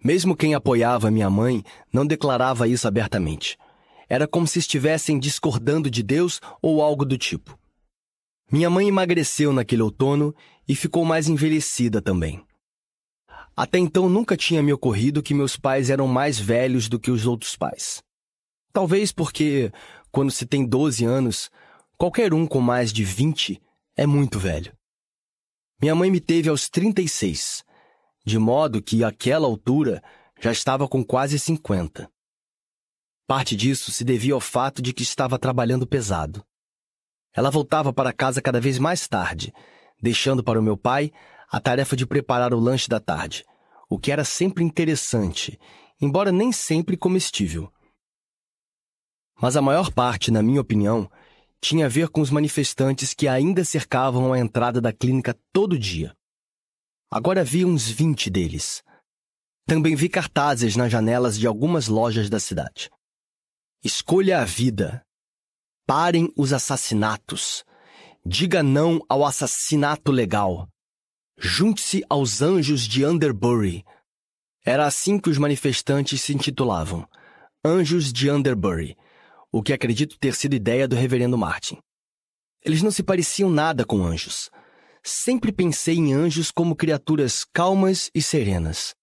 Mesmo 0.03 0.37
quem 0.37 0.55
apoiava 0.55 1.11
minha 1.11 1.31
mãe 1.31 1.63
não 1.93 2.07
declarava 2.07 2.69
isso 2.69 2.87
abertamente. 2.87 3.57
Era 4.09 4.27
como 4.27 4.47
se 4.47 4.59
estivessem 4.59 5.19
discordando 5.19 5.91
de 5.91 6.03
Deus 6.03 6.41
ou 6.61 6.83
algo 6.83 7.05
do 7.05 7.17
tipo. 7.17 7.59
Minha 8.51 8.69
mãe 8.69 8.89
emagreceu 8.89 9.53
naquele 9.53 9.83
outono 9.83 10.35
e 10.69 10.75
ficou 10.75 11.05
mais 11.05 11.29
envelhecida 11.29 12.03
também. 12.03 12.45
Até 13.57 13.79
então 13.79 14.09
nunca 14.09 14.37
tinha 14.37 14.63
me 14.63 14.73
ocorrido 14.73 15.23
que 15.23 15.33
meus 15.33 15.57
pais 15.57 15.89
eram 15.89 16.07
mais 16.07 16.39
velhos 16.39 16.89
do 16.89 16.99
que 16.99 17.11
os 17.11 17.25
outros 17.25 17.57
pais. 17.57 18.03
Talvez 18.73 19.13
porque, 19.13 19.71
quando 20.15 20.31
se 20.31 20.47
tem 20.47 20.65
12 20.65 21.05
anos, 21.05 21.51
qualquer 21.99 22.33
um 22.33 22.47
com 22.47 22.61
mais 22.61 22.93
de 22.93 23.03
20 23.03 23.61
é 23.97 24.07
muito 24.07 24.39
velho. 24.39 24.73
Minha 25.83 25.97
mãe 25.97 26.09
me 26.09 26.21
teve 26.21 26.49
aos 26.49 26.69
36, 26.69 27.65
de 28.25 28.39
modo 28.39 28.81
que, 28.81 29.03
àquela 29.03 29.45
altura, 29.45 30.01
já 30.41 30.53
estava 30.53 30.87
com 30.87 31.05
quase 31.05 31.37
50. 31.37 32.09
Parte 33.27 33.57
disso 33.57 33.91
se 33.91 34.05
devia 34.05 34.35
ao 34.35 34.41
fato 34.41 34.81
de 34.81 34.93
que 34.93 35.03
estava 35.03 35.37
trabalhando 35.37 35.85
pesado. 35.85 36.45
Ela 37.35 37.51
voltava 37.51 37.93
para 37.93 38.13
casa 38.13 38.41
cada 38.41 38.61
vez 38.61 38.79
mais 38.79 39.09
tarde, 39.09 39.53
deixando 40.01 40.45
para 40.45 40.61
o 40.61 40.63
meu 40.63 40.77
pai 40.77 41.11
a 41.51 41.59
tarefa 41.59 41.97
de 41.97 42.07
preparar 42.07 42.55
o 42.55 42.61
lanche 42.61 42.89
da 42.89 43.01
tarde, 43.01 43.45
o 43.91 43.99
que 43.99 44.13
era 44.13 44.23
sempre 44.23 44.63
interessante, 44.63 45.59
embora 46.01 46.31
nem 46.31 46.53
sempre 46.53 46.97
comestível. 46.97 47.74
Mas 49.45 49.59
a 49.59 49.61
maior 49.61 49.93
parte, 49.93 50.31
na 50.31 50.43
minha 50.43 50.59
opinião, 50.59 51.07
tinha 51.61 51.85
a 51.85 51.89
ver 51.91 52.09
com 52.09 52.23
os 52.23 52.31
manifestantes 52.31 53.13
que 53.13 53.29
ainda 53.29 53.63
cercavam 53.63 54.33
a 54.33 54.39
entrada 54.39 54.81
da 54.81 54.91
clínica 54.91 55.39
todo 55.53 55.79
dia. 55.79 56.17
Agora 57.11 57.43
havia 57.43 57.67
uns 57.67 57.87
20 57.87 58.31
deles. 58.31 58.83
Também 59.67 59.95
vi 59.95 60.09
cartazes 60.09 60.77
nas 60.77 60.91
janelas 60.91 61.39
de 61.39 61.47
algumas 61.47 61.89
lojas 61.89 62.31
da 62.31 62.41
cidade. 62.41 62.89
Escolha 63.85 64.41
a 64.41 64.47
vida. 64.47 65.05
Parem 65.87 66.33
os 66.39 66.55
assassinatos. 66.55 67.67
Diga 68.25 68.63
não 68.63 69.05
ao 69.11 69.27
assassinato 69.27 70.11
legal. 70.11 70.67
Junte-se 71.37 72.03
aos 72.09 72.41
anjos 72.41 72.89
de 72.89 73.05
Underbury. 73.05 73.85
Era 74.65 74.87
assim 74.87 75.19
que 75.19 75.29
os 75.29 75.37
manifestantes 75.37 76.23
se 76.23 76.33
intitulavam: 76.33 77.07
Anjos 77.63 78.11
de 78.11 78.31
Underbury 78.31 78.97
o 79.57 79.63
que 79.63 79.73
acredito 79.73 80.19
ter 80.19 80.35
sido 80.35 80.57
ideia 80.57 80.89
do 80.89 80.97
reverendo 80.97 81.39
Martin. 81.39 81.79
Eles 82.65 82.83
não 82.83 82.91
se 82.91 83.05
pareciam 83.05 83.49
nada 83.49 83.85
com 83.85 84.05
anjos. 84.05 84.51
Sempre 85.01 85.53
pensei 85.53 85.95
em 85.95 86.13
anjos 86.13 86.51
como 86.51 86.75
criaturas 86.75 87.45
calmas 87.53 88.11
e 88.13 88.21
serenas. 88.21 88.97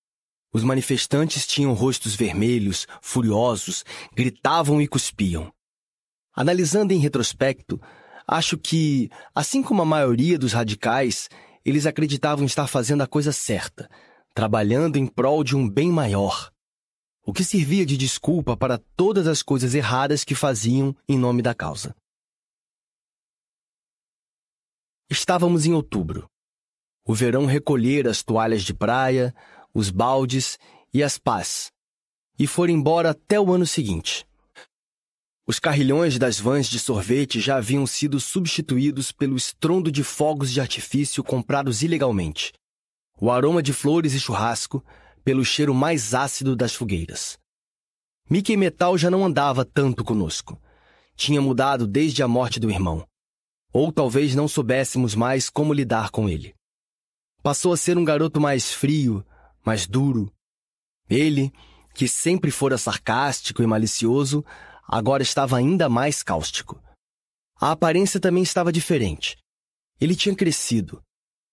Os 0.53 0.61
manifestantes 0.61 1.47
tinham 1.47 1.71
rostos 1.71 2.15
vermelhos, 2.15 2.85
furiosos, 3.01 3.85
gritavam 4.13 4.81
e 4.81 4.89
cuspiam. 4.89 5.53
Analisando 6.35 6.91
em 6.91 6.99
retrospecto, 6.99 7.79
acho 8.27 8.57
que, 8.57 9.09
assim 9.33 9.63
como 9.63 9.83
a 9.83 9.85
maioria 9.85 10.37
dos 10.37 10.51
radicais, 10.51 11.29
eles 11.63 11.85
acreditavam 11.85 12.45
estar 12.45 12.67
fazendo 12.67 13.03
a 13.03 13.07
coisa 13.07 13.31
certa, 13.31 13.89
trabalhando 14.35 14.97
em 14.97 15.07
prol 15.07 15.45
de 15.45 15.55
um 15.55 15.69
bem 15.69 15.89
maior 15.89 16.50
o 17.25 17.31
que 17.31 17.43
servia 17.43 17.85
de 17.85 17.95
desculpa 17.95 18.57
para 18.57 18.77
todas 18.95 19.27
as 19.27 19.43
coisas 19.43 19.75
erradas 19.75 20.23
que 20.23 20.35
faziam 20.35 20.95
em 21.07 21.17
nome 21.17 21.41
da 21.41 21.53
causa. 21.53 21.95
Estávamos 25.09 25.65
em 25.65 25.73
outubro. 25.73 26.27
O 27.05 27.13
verão 27.13 27.45
recolhera 27.45 28.09
as 28.09 28.23
toalhas 28.23 28.63
de 28.63 28.73
praia, 28.73 29.35
os 29.73 29.89
baldes 29.89 30.57
e 30.93 31.03
as 31.03 31.17
pás, 31.17 31.71
e 32.37 32.47
foram 32.47 32.73
embora 32.73 33.11
até 33.11 33.39
o 33.39 33.51
ano 33.51 33.65
seguinte. 33.65 34.25
Os 35.45 35.59
carrilhões 35.59 36.17
das 36.17 36.39
vans 36.39 36.67
de 36.67 36.79
sorvete 36.79 37.39
já 37.39 37.57
haviam 37.57 37.85
sido 37.85 38.19
substituídos 38.19 39.11
pelo 39.11 39.35
estrondo 39.35 39.91
de 39.91 40.03
fogos 40.03 40.51
de 40.51 40.61
artifício 40.61 41.23
comprados 41.23 41.81
ilegalmente. 41.81 42.53
O 43.19 43.29
aroma 43.29 43.61
de 43.61 43.73
flores 43.73 44.13
e 44.13 44.19
churrasco 44.19 44.83
pelo 45.23 45.45
cheiro 45.45 45.73
mais 45.73 46.13
ácido 46.13 46.55
das 46.55 46.73
fogueiras. 46.73 47.37
Mickey 48.29 48.55
Metal 48.55 48.97
já 48.97 49.09
não 49.09 49.25
andava 49.25 49.65
tanto 49.65 50.03
conosco. 50.03 50.59
Tinha 51.15 51.41
mudado 51.41 51.85
desde 51.85 52.23
a 52.23 52.27
morte 52.27 52.59
do 52.59 52.69
irmão. 52.69 53.05
Ou 53.73 53.91
talvez 53.91 54.35
não 54.35 54.47
soubéssemos 54.47 55.15
mais 55.15 55.49
como 55.49 55.73
lidar 55.73 56.09
com 56.11 56.29
ele. 56.29 56.55
Passou 57.43 57.73
a 57.73 57.77
ser 57.77 57.97
um 57.97 58.05
garoto 58.05 58.39
mais 58.39 58.71
frio, 58.71 59.25
mais 59.65 59.87
duro. 59.87 60.31
Ele, 61.09 61.51
que 61.93 62.07
sempre 62.07 62.51
fora 62.51 62.77
sarcástico 62.77 63.61
e 63.61 63.67
malicioso, 63.67 64.45
agora 64.87 65.23
estava 65.23 65.57
ainda 65.57 65.89
mais 65.89 66.23
cáustico. 66.23 66.81
A 67.59 67.71
aparência 67.71 68.19
também 68.19 68.43
estava 68.43 68.71
diferente. 68.71 69.37
Ele 69.99 70.15
tinha 70.15 70.35
crescido, 70.35 71.01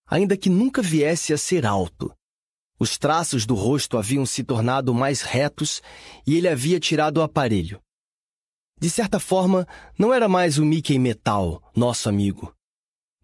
ainda 0.06 0.36
que 0.36 0.49
nunca 0.49 0.81
viesse 0.81 1.33
a 1.33 1.38
ser 1.38 1.67
alto. 1.67 2.15
Os 2.78 2.97
traços 2.97 3.44
do 3.44 3.55
rosto 3.55 3.99
haviam 3.99 4.25
se 4.25 4.44
tornado 4.44 4.94
mais 4.94 5.23
retos 5.23 5.83
e 6.27 6.37
ele 6.37 6.49
havia 6.49 6.78
tirado 6.78 7.19
o 7.19 7.23
aparelho. 7.23 7.81
De 8.81 8.89
certa 8.89 9.19
forma, 9.19 9.67
não 9.99 10.15
era 10.15 10.28
mais 10.28 10.59
o 10.59 10.65
Mickey 10.65 10.99
Metal, 10.99 11.61
nosso 11.75 12.09
amigo. 12.09 12.55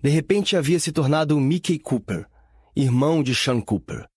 De 0.02 0.10
repente 0.10 0.56
havia 0.56 0.80
se 0.80 0.90
tornado 0.90 1.36
o 1.36 1.40
Mickey 1.40 1.78
Cooper, 1.78 2.28
irmão 2.74 3.22
de 3.22 3.34
Sean 3.34 3.60
Cooper. 3.60 4.08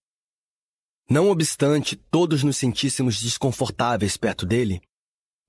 Não 1.10 1.30
obstante 1.30 1.96
todos 1.96 2.44
nos 2.44 2.58
sentíssemos 2.58 3.22
desconfortáveis 3.22 4.18
perto 4.18 4.46
dele, 4.46 4.82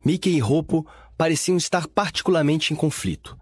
Mickey 0.04 0.31
e 0.31 0.38
Ropo 0.38 0.87
pareciam 1.17 1.56
estar 1.56 1.88
particularmente 1.88 2.72
em 2.72 2.76
conflito. 2.76 3.37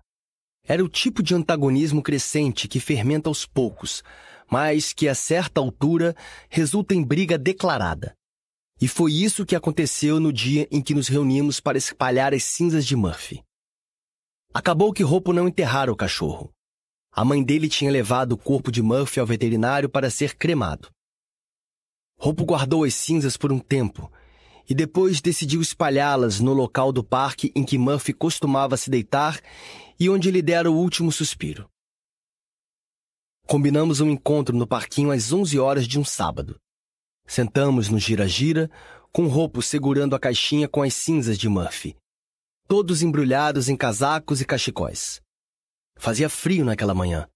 Era 0.64 0.82
o 0.82 0.88
tipo 0.88 1.22
de 1.22 1.34
antagonismo 1.34 2.02
crescente 2.02 2.66
que 2.66 2.80
fermenta 2.80 3.28
aos 3.28 3.44
poucos, 3.44 4.02
mas 4.50 4.92
que 4.92 5.08
a 5.08 5.14
certa 5.14 5.60
altura 5.60 6.14
resulta 6.48 6.94
em 6.94 7.02
briga 7.02 7.36
declarada. 7.36 8.14
E 8.80 8.86
foi 8.86 9.12
isso 9.12 9.46
que 9.46 9.56
aconteceu 9.56 10.20
no 10.20 10.32
dia 10.32 10.68
em 10.70 10.82
que 10.82 10.94
nos 10.94 11.08
reunimos 11.08 11.60
para 11.60 11.78
espalhar 11.78 12.34
as 12.34 12.44
cinzas 12.44 12.84
de 12.84 12.94
Murphy. 12.94 13.42
Acabou 14.52 14.92
que 14.92 15.02
Ropo 15.02 15.32
não 15.32 15.48
enterrara 15.48 15.90
o 15.90 15.96
cachorro. 15.96 16.52
A 17.10 17.24
mãe 17.24 17.42
dele 17.42 17.68
tinha 17.68 17.90
levado 17.90 18.32
o 18.32 18.38
corpo 18.38 18.70
de 18.70 18.82
Murphy 18.82 19.20
ao 19.20 19.26
veterinário 19.26 19.88
para 19.88 20.10
ser 20.10 20.36
cremado. 20.36 20.90
Ropo 22.18 22.44
guardou 22.44 22.84
as 22.84 22.94
cinzas 22.94 23.36
por 23.36 23.50
um 23.50 23.58
tempo 23.58 24.10
e 24.68 24.74
depois 24.74 25.20
decidiu 25.20 25.60
espalhá-las 25.60 26.40
no 26.40 26.52
local 26.52 26.92
do 26.92 27.04
parque 27.04 27.52
em 27.54 27.64
que 27.64 27.78
Murphy 27.78 28.12
costumava 28.12 28.76
se 28.76 28.90
deitar 28.90 29.40
e 29.98 30.10
onde 30.10 30.30
lhe 30.30 30.42
dera 30.42 30.70
o 30.70 30.76
último 30.76 31.10
suspiro. 31.12 31.68
Combinamos 33.46 34.00
um 34.00 34.10
encontro 34.10 34.56
no 34.56 34.66
parquinho 34.66 35.12
às 35.12 35.32
11 35.32 35.56
horas 35.60 35.86
de 35.86 36.00
um 36.00 36.04
sábado. 36.04 36.58
Sentamos 37.24 37.88
no 37.88 37.96
gira-gira, 37.96 38.68
com 39.12 39.28
Roupo 39.28 39.62
segurando 39.62 40.16
a 40.16 40.18
caixinha 40.18 40.68
com 40.68 40.82
as 40.82 40.94
cinzas 40.94 41.38
de 41.38 41.48
Murphy, 41.48 41.96
todos 42.66 43.02
embrulhados 43.02 43.68
em 43.68 43.76
casacos 43.76 44.40
e 44.40 44.44
cachecóis. 44.44 45.20
Fazia 45.96 46.28
frio 46.28 46.64
naquela 46.64 46.92
manhã. 46.92 47.28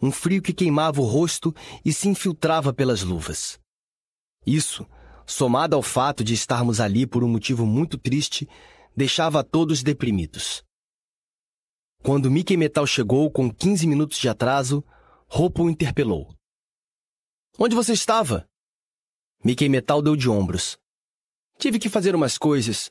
Um 0.00 0.10
frio 0.10 0.40
que 0.40 0.54
queimava 0.54 1.02
o 1.02 1.04
rosto 1.04 1.54
e 1.84 1.92
se 1.92 2.08
infiltrava 2.08 2.72
pelas 2.72 3.02
luvas. 3.02 3.60
Isso, 4.46 4.86
somado 5.26 5.76
ao 5.76 5.82
fato 5.82 6.24
de 6.24 6.32
estarmos 6.32 6.80
ali 6.80 7.06
por 7.06 7.22
um 7.22 7.28
motivo 7.28 7.66
muito 7.66 7.98
triste, 7.98 8.48
deixava 8.96 9.40
a 9.40 9.44
todos 9.44 9.82
deprimidos. 9.82 10.64
Quando 12.02 12.30
Mickey 12.30 12.56
Metal 12.56 12.86
chegou 12.86 13.30
com 13.30 13.52
15 13.52 13.86
minutos 13.86 14.18
de 14.18 14.28
atraso, 14.28 14.82
Roupo 15.36 15.64
o 15.64 15.68
interpelou. 15.68 16.32
Onde 17.58 17.74
você 17.74 17.92
estava? 17.92 18.46
Mickey 19.44 19.68
Metal 19.68 20.00
deu 20.00 20.14
de 20.14 20.30
ombros. 20.30 20.78
Tive 21.58 21.80
que 21.80 21.88
fazer 21.88 22.14
umas 22.14 22.38
coisas, 22.38 22.88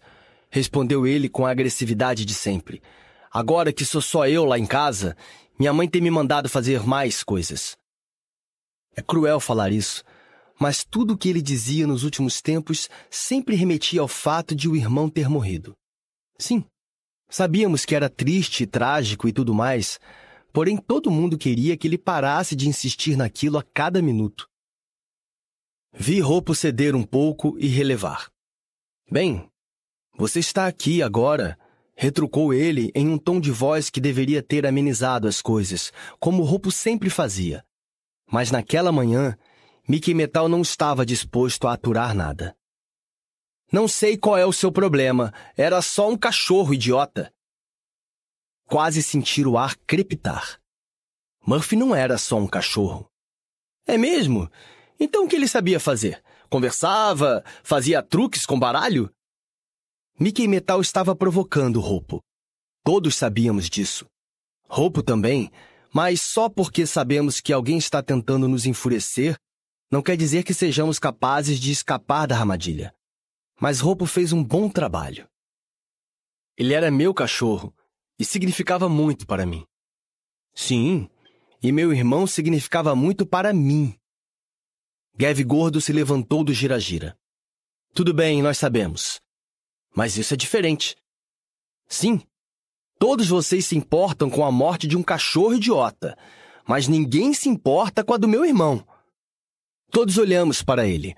respondeu 0.50 1.08
ele 1.08 1.30
com 1.30 1.46
a 1.46 1.52
agressividade 1.52 2.26
de 2.26 2.34
sempre. 2.34 2.84
Agora 3.32 3.72
que 3.72 3.86
sou 3.86 4.02
só 4.02 4.28
eu 4.28 4.44
lá 4.44 4.60
em 4.60 4.66
casa, 4.66 5.16
minha 5.58 5.72
mãe 5.72 5.88
tem 5.88 6.02
me 6.02 6.12
mandado 6.12 6.50
fazer 6.50 6.86
mais 6.86 7.24
coisas. 7.24 7.78
É 8.94 9.02
cruel 9.02 9.40
falar 9.40 9.72
isso, 9.72 10.04
mas 10.60 10.84
tudo 10.84 11.14
o 11.14 11.18
que 11.18 11.30
ele 11.30 11.42
dizia 11.42 11.88
nos 11.88 12.04
últimos 12.04 12.42
tempos 12.42 12.90
sempre 13.10 13.56
remetia 13.56 14.02
ao 14.02 14.08
fato 14.10 14.54
de 14.54 14.68
o 14.68 14.76
irmão 14.76 15.10
ter 15.10 15.30
morrido. 15.30 15.78
Sim, 16.38 16.66
sabíamos 17.30 17.86
que 17.86 17.96
era 17.96 18.10
triste, 18.10 18.68
trágico 18.68 19.30
e 19.30 19.32
tudo 19.32 19.54
mais, 19.54 19.98
porém 20.54 20.78
todo 20.78 21.12
mundo 21.12 21.38
queria 21.38 21.76
que 21.76 21.88
ele 21.88 21.98
parasse 21.98 22.56
de 22.56 22.70
insistir 22.70 23.18
naquilo 23.18 23.58
a 23.58 23.64
cada 23.64 24.02
minuto. 24.02 24.48
Vi 25.92 26.20
Roupo 26.20 26.54
ceder 26.54 26.96
um 26.96 27.04
pouco 27.04 27.58
e 27.60 27.68
relevar. 27.68 28.32
Bem, 29.12 29.50
você 30.16 30.40
está 30.40 30.68
aqui 30.68 31.02
agora, 31.02 31.58
retrucou 31.96 32.54
ele 32.54 32.92
em 32.96 33.10
um 33.10 33.18
tom 33.18 33.40
de 33.40 33.52
voz 33.52 33.90
que 33.90 34.00
deveria 34.00 34.42
ter 34.42 34.66
amenizado 34.66 35.28
as 35.28 35.42
coisas, 35.42 35.92
como 36.20 36.44
Roupo 36.44 36.72
sempre 36.72 37.10
fazia. 37.10 37.66
Mas 38.32 38.52
naquela 38.52 38.92
manhã, 38.92 39.36
Mickey 39.88 40.14
Metal 40.14 40.48
não 40.48 40.62
estava 40.62 41.06
disposto 41.06 41.68
a 41.68 41.74
aturar 41.74 42.16
nada. 42.16 42.56
Não 43.72 43.88
sei 43.88 44.16
qual 44.16 44.38
é 44.38 44.46
o 44.46 44.54
seu 44.54 44.72
problema. 44.72 45.34
Era 45.58 45.82
só 45.82 46.10
um 46.10 46.16
cachorro, 46.16 46.76
idiota. 46.76 47.34
Quase 48.66 49.04
sentir 49.04 49.48
o 49.48 49.58
ar 49.58 49.76
crepitar. 49.88 50.60
Murphy 51.46 51.76
não 51.76 51.94
era 51.94 52.18
só 52.18 52.38
um 52.38 52.48
cachorro. 52.48 53.08
É 53.86 53.98
mesmo? 53.98 54.50
Então 55.00 55.26
o 55.26 55.28
que 55.28 55.36
ele 55.36 55.48
sabia 55.48 55.80
fazer? 55.80 56.24
Conversava? 56.50 57.44
Fazia 57.64 58.02
truques 58.02 58.46
com 58.46 58.60
baralho? 58.60 59.14
Mickey 60.20 60.48
Metal 60.48 60.80
estava 60.80 61.16
provocando 61.16 61.80
Roupo. 61.80 62.22
Todos 62.84 63.16
sabíamos 63.16 63.70
disso. 63.70 64.06
Roupo 64.70 65.04
também, 65.04 65.52
mas 65.94 66.22
só 66.22 66.48
porque 66.48 66.86
sabemos 66.86 67.42
que 67.42 67.52
alguém 67.52 67.78
está 67.78 68.02
tentando 68.02 68.48
nos 68.48 68.66
enfurecer 68.66 69.38
não 69.94 70.02
quer 70.02 70.18
dizer 70.18 70.44
que 70.44 70.56
sejamos 70.56 70.98
capazes 70.98 71.60
de 71.60 71.72
escapar 71.72 72.26
da 72.26 72.36
armadilha. 72.36 72.92
Mas 73.62 73.80
Roupo 73.80 74.08
fez 74.08 74.34
um 74.34 74.44
bom 74.44 74.68
trabalho. 74.68 75.28
Ele 76.58 76.74
era 76.74 76.90
meu 76.90 77.14
cachorro 77.14 77.72
e 78.18 78.26
significava 78.26 78.88
muito 78.88 79.26
para 79.26 79.46
mim. 79.46 79.66
Sim, 80.54 81.10
e 81.62 81.72
meu 81.72 81.94
irmão 81.94 82.28
significava 82.28 82.96
muito 82.96 83.26
para 83.26 83.54
mim. 83.54 83.96
Gav 85.16 85.42
Gordo 85.44 85.80
se 85.80 85.94
levantou 85.94 86.44
do 86.44 86.54
gira-gira. 86.54 87.18
Tudo 87.94 88.14
bem, 88.14 88.42
nós 88.42 88.58
sabemos. 88.58 89.20
Mas 89.96 90.18
isso 90.18 90.34
é 90.34 90.38
diferente. 90.38 90.96
Sim, 91.88 92.22
todos 92.98 93.28
vocês 93.28 93.66
se 93.66 93.78
importam 93.78 94.30
com 94.30 94.44
a 94.44 94.52
morte 94.52 94.88
de 94.88 94.98
um 94.98 95.04
cachorro 95.04 95.54
idiota, 95.54 96.18
mas 96.68 96.88
ninguém 96.88 97.34
se 97.34 97.48
importa 97.48 98.04
com 98.04 98.14
a 98.14 98.18
do 98.18 98.28
meu 98.28 98.44
irmão. 98.44 98.86
Todos 99.92 100.18
olhamos 100.18 100.64
para 100.64 100.88
ele. 100.88 101.16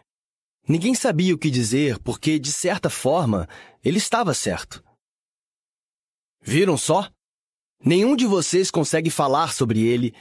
Ninguém 0.68 0.94
sabia 0.94 1.34
o 1.34 1.38
que 1.38 1.50
dizer 1.50 1.98
porque, 2.00 2.38
de 2.38 2.52
certa 2.52 2.90
forma, 2.90 3.48
ele 3.84 3.98
estava 3.98 4.34
certo. 4.34 4.84
Viram 6.48 6.78
só? 6.78 7.10
Nenhum 7.84 8.16
de 8.16 8.28
vocês 8.28 8.70
consegue 8.70 9.10
falar 9.10 9.52
sobre 9.52 9.82
ele, 9.82 10.14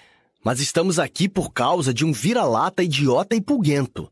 mas 0.42 0.58
estamos 0.58 0.99
aqui 0.99 1.28
por 1.28 1.53
causa 1.53 1.92
de 1.92 2.03
um 2.03 2.12
vira-lata 2.12 2.83
idiota 2.83 3.37
e 3.37 3.42
pulguento. 3.42 4.10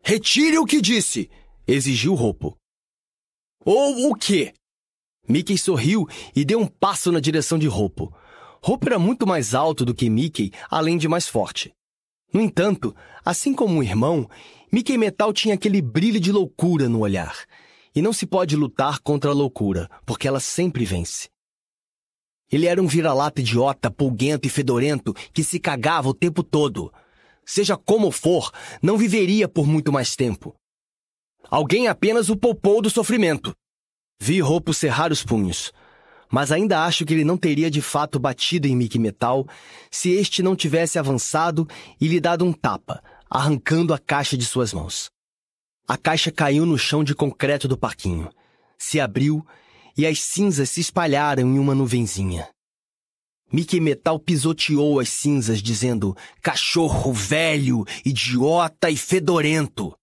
Retire 0.00 0.58
o 0.58 0.64
que 0.64 0.80
disse! 0.80 1.28
exigiu 1.66 2.14
Roupo. 2.14 2.56
Ou 3.64 4.12
o 4.12 4.14
quê? 4.14 4.54
Mickey 5.28 5.58
sorriu 5.58 6.06
e 6.36 6.44
deu 6.44 6.60
um 6.60 6.68
passo 6.68 7.10
na 7.10 7.18
direção 7.18 7.58
de 7.58 7.66
Roupo. 7.66 8.14
Roupo 8.62 8.86
era 8.86 8.98
muito 8.98 9.26
mais 9.26 9.52
alto 9.52 9.84
do 9.84 9.92
que 9.92 10.08
Mickey, 10.08 10.52
além 10.70 10.96
de 10.96 11.08
mais 11.08 11.26
forte. 11.26 11.72
No 12.32 12.40
entanto, 12.40 12.94
assim 13.24 13.52
como 13.52 13.80
o 13.80 13.82
irmão, 13.82 14.30
Mickey 14.72 14.96
Metal 14.96 15.32
tinha 15.32 15.56
aquele 15.56 15.82
brilho 15.82 16.20
de 16.20 16.30
loucura 16.30 16.88
no 16.88 17.00
olhar. 17.00 17.44
E 17.92 18.00
não 18.00 18.12
se 18.12 18.24
pode 18.24 18.54
lutar 18.54 19.00
contra 19.00 19.32
a 19.32 19.34
loucura, 19.34 19.90
porque 20.06 20.28
ela 20.28 20.38
sempre 20.38 20.84
vence. 20.84 21.28
Ele 22.50 22.66
era 22.66 22.82
um 22.82 22.86
vira-lata 22.86 23.40
idiota, 23.40 23.90
pulguento 23.90 24.46
e 24.46 24.50
fedorento 24.50 25.14
que 25.32 25.44
se 25.44 25.60
cagava 25.60 26.08
o 26.08 26.14
tempo 26.14 26.42
todo. 26.42 26.92
Seja 27.44 27.76
como 27.76 28.10
for, 28.10 28.50
não 28.82 28.98
viveria 28.98 29.48
por 29.48 29.66
muito 29.66 29.92
mais 29.92 30.16
tempo. 30.16 30.54
Alguém 31.48 31.88
apenas 31.88 32.28
o 32.28 32.36
poupou 32.36 32.82
do 32.82 32.90
sofrimento. 32.90 33.54
Vi 34.20 34.40
Roupo 34.40 34.74
cerrar 34.74 35.10
os 35.10 35.24
punhos 35.24 35.72
mas 36.30 36.52
ainda 36.52 36.84
acho 36.84 37.04
que 37.04 37.12
ele 37.12 37.24
não 37.24 37.36
teria 37.36 37.70
de 37.70 37.82
fato 37.82 38.18
batido 38.18 38.68
em 38.68 38.76
Mickey 38.76 38.98
Metal 38.98 39.46
se 39.90 40.10
este 40.10 40.42
não 40.42 40.54
tivesse 40.54 40.98
avançado 40.98 41.66
e 42.00 42.06
lhe 42.06 42.20
dado 42.20 42.44
um 42.44 42.52
tapa, 42.52 43.02
arrancando 43.28 43.92
a 43.92 43.98
caixa 43.98 44.36
de 44.36 44.44
suas 44.44 44.72
mãos. 44.72 45.10
A 45.88 45.96
caixa 45.96 46.30
caiu 46.30 46.64
no 46.64 46.78
chão 46.78 47.02
de 47.02 47.14
concreto 47.16 47.66
do 47.66 47.76
parquinho, 47.76 48.30
se 48.78 49.00
abriu 49.00 49.44
e 50.00 50.06
as 50.06 50.22
cinzas 50.22 50.70
se 50.70 50.80
espalharam 50.80 51.42
em 51.42 51.58
uma 51.58 51.74
nuvenzinha. 51.74 52.48
Mickey 53.52 53.80
Metal 53.80 54.18
pisoteou 54.18 54.98
as 54.98 55.10
cinzas, 55.10 55.60
dizendo: 55.60 56.16
cachorro 56.40 57.12
velho, 57.12 57.84
idiota 58.02 58.88
e 58.88 58.96
fedorento. 58.96 59.94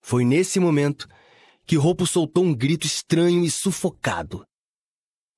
Foi 0.00 0.24
nesse 0.24 0.58
momento 0.58 1.06
que 1.66 1.76
Roupo 1.76 2.06
soltou 2.06 2.42
um 2.42 2.54
grito 2.54 2.86
estranho 2.86 3.44
e 3.44 3.50
sufocado. 3.50 4.46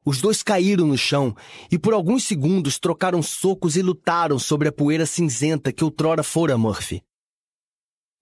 Os 0.04 0.20
dois 0.20 0.40
caíram 0.40 0.86
no 0.86 0.96
chão 0.96 1.34
e 1.68 1.76
por 1.76 1.94
alguns 1.94 2.22
segundos 2.22 2.78
trocaram 2.78 3.20
socos 3.22 3.74
e 3.74 3.82
lutaram 3.82 4.38
sobre 4.38 4.68
a 4.68 4.72
poeira 4.72 5.04
cinzenta 5.04 5.72
que 5.72 5.82
outrora 5.82 6.22
fora 6.22 6.56
Murphy. 6.56 7.02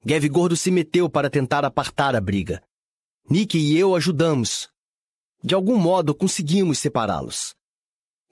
Gav 0.03 0.27
Gordo 0.29 0.57
se 0.57 0.71
meteu 0.71 1.11
para 1.11 1.29
tentar 1.29 1.63
apartar 1.63 2.17
a 2.17 2.21
briga. 2.23 2.63
Nick 3.29 3.59
e 3.59 3.77
eu 3.77 3.95
ajudamos. 3.95 4.73
De 5.45 5.55
algum 5.55 5.77
modo 5.77 6.15
conseguimos 6.15 6.79
separá-los. 6.79 7.55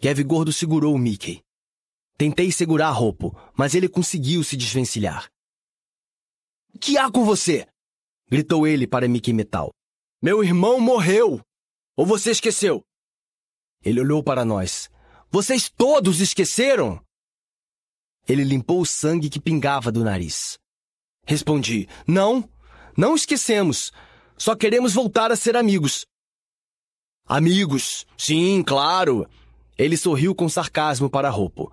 Gav 0.01 0.19
Gordo 0.25 0.51
segurou 0.51 0.95
o 0.95 0.99
Mickey. 0.99 1.43
Tentei 2.17 2.51
segurar 2.51 2.91
Roupo, 2.91 3.39
mas 3.55 3.75
ele 3.75 3.87
conseguiu 3.87 4.43
se 4.43 4.57
desvencilhar. 4.57 5.31
Que 6.81 6.97
há 6.97 7.11
com 7.11 7.23
você? 7.23 7.69
gritou 8.31 8.67
ele 8.67 8.87
para 8.87 9.07
Mickey 9.07 9.35
Metal. 9.35 9.71
Meu 10.23 10.43
irmão 10.43 10.81
morreu! 10.81 11.39
Ou 11.95 12.07
você 12.07 12.31
esqueceu? 12.31 12.83
Ele 13.85 14.01
olhou 14.01 14.25
para 14.25 14.43
nós. 14.43 14.89
Vocês 15.31 15.69
todos 15.69 16.19
esqueceram? 16.19 16.99
Ele 18.27 18.43
limpou 18.43 18.81
o 18.81 18.87
sangue 18.87 19.29
que 19.29 19.41
pingava 19.41 19.93
do 19.93 20.03
nariz. 20.03 20.59
Respondi: 21.27 21.87
Não, 22.07 22.49
não 22.97 23.15
esquecemos. 23.15 23.93
Só 24.39 24.57
queremos 24.57 24.95
voltar 24.95 25.31
a 25.31 25.37
ser 25.37 25.59
amigos. 25.59 26.07
Amigos, 27.35 28.07
sim, 28.15 28.63
claro. 28.63 29.27
Ele 29.79 29.97
sorriu 29.97 30.35
com 30.35 30.51
sarcasmo 30.51 31.09
para 31.09 31.31
Roupo. 31.31 31.73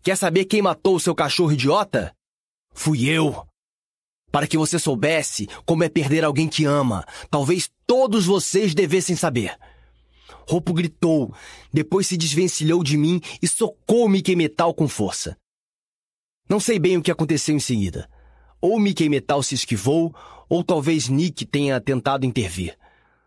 Quer 0.00 0.16
saber 0.16 0.44
quem 0.44 0.62
matou 0.62 0.94
o 0.94 1.00
seu 1.00 1.12
cachorro 1.12 1.50
idiota? 1.50 2.14
Fui 2.72 3.08
eu. 3.08 3.44
Para 4.30 4.46
que 4.46 4.56
você 4.56 4.78
soubesse 4.78 5.48
como 5.66 5.82
é 5.82 5.88
perder 5.88 6.22
alguém 6.22 6.46
que 6.46 6.66
ama, 6.66 7.04
talvez 7.28 7.68
todos 7.84 8.26
vocês 8.26 8.76
devessem 8.76 9.16
saber. 9.16 9.58
Roupo 10.48 10.72
gritou, 10.72 11.34
depois 11.72 12.06
se 12.06 12.16
desvencilhou 12.16 12.84
de 12.84 12.96
mim 12.96 13.20
e 13.42 13.48
socou 13.48 14.08
Mickey 14.08 14.36
Metal 14.36 14.72
com 14.72 14.86
força. 14.86 15.36
Não 16.48 16.60
sei 16.60 16.78
bem 16.78 16.96
o 16.96 17.02
que 17.02 17.10
aconteceu 17.10 17.56
em 17.56 17.60
seguida. 17.60 18.08
Ou 18.60 18.78
Mickey 18.78 19.08
Metal 19.08 19.42
se 19.42 19.56
esquivou, 19.56 20.14
ou 20.48 20.62
talvez 20.62 21.08
Nick 21.08 21.44
tenha 21.44 21.80
tentado 21.80 22.24
intervir. 22.24 22.78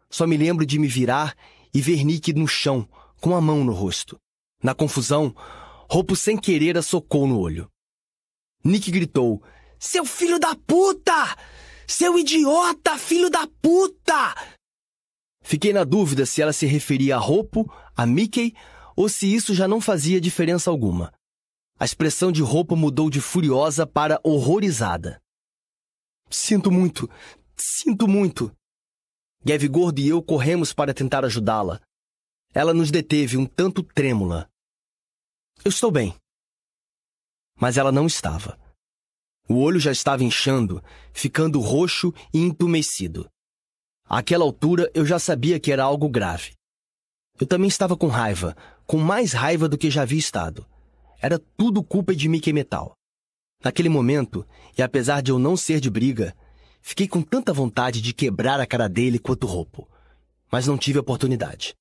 Só 0.10 0.26
me 0.26 0.38
lembro 0.38 0.66
de 0.66 0.80
me 0.80 0.88
virar 0.88 1.36
e 1.76 1.82
ver 1.82 2.06
Nick 2.06 2.32
no 2.32 2.48
chão, 2.48 2.88
com 3.20 3.36
a 3.36 3.42
mão 3.42 3.66
no 3.66 3.74
rosto. 3.74 4.18
Na 4.64 4.74
confusão, 4.74 5.36
Roupo 5.90 6.16
sem 6.16 6.38
querer 6.38 6.78
a 6.78 6.82
socou 6.82 7.28
no 7.28 7.38
olho. 7.38 7.70
Nick 8.64 8.90
gritou: 8.90 9.44
Seu 9.78 10.06
filho 10.06 10.40
da 10.40 10.56
puta! 10.56 11.38
Seu 11.86 12.18
idiota, 12.18 12.98
filho 12.98 13.30
da 13.30 13.46
puta! 13.62 14.34
Fiquei 15.44 15.74
na 15.74 15.84
dúvida 15.84 16.26
se 16.26 16.42
ela 16.42 16.54
se 16.54 16.66
referia 16.66 17.18
a 17.18 17.20
Roupo, 17.20 17.70
a 17.96 18.06
Mickey, 18.06 18.56
ou 18.96 19.10
se 19.10 19.32
isso 19.32 19.54
já 19.54 19.68
não 19.68 19.82
fazia 19.82 20.20
diferença 20.20 20.72
alguma. 20.72 21.14
A 21.78 21.84
expressão 21.84 22.32
de 22.32 22.42
Roupo 22.42 22.76
mudou 22.76 23.10
de 23.10 23.20
furiosa 23.20 23.86
para 23.86 24.20
horrorizada. 24.24 25.22
Sinto 26.30 26.72
muito, 26.72 27.08
sinto 27.56 28.08
muito. 28.08 28.50
Gav 29.48 29.68
Gordo 29.68 30.00
e 30.00 30.10
eu 30.10 30.24
corremos 30.24 30.74
para 30.74 30.92
tentar 30.92 31.24
ajudá-la. 31.24 31.80
Ela 32.52 32.74
nos 32.74 32.90
deteve 32.90 33.38
um 33.38 33.46
tanto 33.46 33.84
trêmula. 33.84 34.50
Eu 35.64 35.70
estou 35.70 35.92
bem. 35.92 36.16
Mas 37.56 37.78
ela 37.78 37.92
não 37.92 38.08
estava. 38.08 38.58
O 39.48 39.60
olho 39.60 39.80
já 39.80 39.92
estava 39.92 40.24
inchando, 40.24 40.84
ficando 41.14 41.60
roxo 41.60 42.12
e 42.34 42.40
entumecido. 42.40 43.30
Àquela 44.06 44.44
altura 44.44 44.90
eu 44.96 45.06
já 45.06 45.20
sabia 45.20 45.60
que 45.60 45.72
era 45.72 45.84
algo 45.84 46.10
grave. 46.10 46.54
Eu 47.40 47.46
também 47.46 47.68
estava 47.68 47.96
com 47.96 48.08
raiva, 48.08 48.56
com 48.88 48.98
mais 48.98 49.32
raiva 49.32 49.70
do 49.70 49.78
que 49.78 49.92
já 49.92 50.02
havia 50.02 50.18
estado. 50.18 50.66
Era 51.22 51.38
tudo 51.56 51.84
culpa 51.84 52.16
de 52.16 52.28
Mickey 52.28 52.52
Metal. 52.52 52.96
Naquele 53.64 53.90
momento, 53.90 54.44
e 54.76 54.82
apesar 54.82 55.22
de 55.22 55.30
eu 55.30 55.38
não 55.38 55.56
ser 55.56 55.80
de 55.80 55.90
briga, 55.90 56.36
fiquei 56.86 57.08
com 57.08 57.24
tanta 57.24 57.52
vontade 57.52 58.00
de 58.00 58.14
quebrar 58.14 58.60
a 58.60 58.68
cara 58.68 58.88
dele 58.88 59.18
quanto 59.18 59.48
roupo, 59.48 59.90
mas 60.52 60.68
não 60.68 60.78
tive 60.78 61.00
oportunidade. 61.00 61.74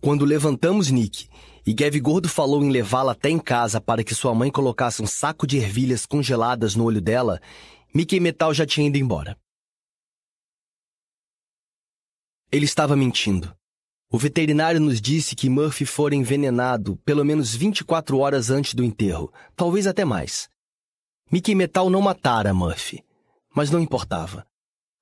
Quando 0.00 0.24
levantamos 0.24 0.90
Nick 0.90 1.28
e 1.66 1.74
Gav 1.74 1.98
Gordo 1.98 2.28
falou 2.28 2.62
em 2.62 2.70
levá-la 2.70 3.12
até 3.12 3.28
em 3.28 3.38
casa 3.38 3.80
para 3.80 4.04
que 4.04 4.14
sua 4.14 4.32
mãe 4.32 4.48
colocasse 4.48 5.02
um 5.02 5.08
saco 5.08 5.44
de 5.44 5.58
ervilhas 5.58 6.06
congeladas 6.06 6.76
no 6.76 6.84
olho 6.84 7.00
dela, 7.00 7.40
Mickey 7.92 8.20
Metal 8.20 8.54
já 8.54 8.64
tinha 8.64 8.86
ido 8.86 8.96
embora. 8.96 9.36
Ele 12.52 12.66
estava 12.66 12.94
mentindo. 12.94 13.52
O 14.08 14.16
veterinário 14.16 14.80
nos 14.80 15.00
disse 15.00 15.34
que 15.34 15.50
Murphy 15.50 15.84
fora 15.84 16.14
envenenado 16.14 16.96
pelo 17.04 17.24
menos 17.24 17.56
24 17.56 18.18
horas 18.18 18.50
antes 18.50 18.72
do 18.72 18.84
enterro, 18.84 19.32
talvez 19.56 19.88
até 19.88 20.04
mais. 20.04 20.48
Mickey 21.30 21.56
Metal 21.56 21.90
não 21.90 22.00
matara 22.00 22.54
Murphy, 22.54 23.04
mas 23.54 23.70
não 23.70 23.80
importava. 23.80 24.46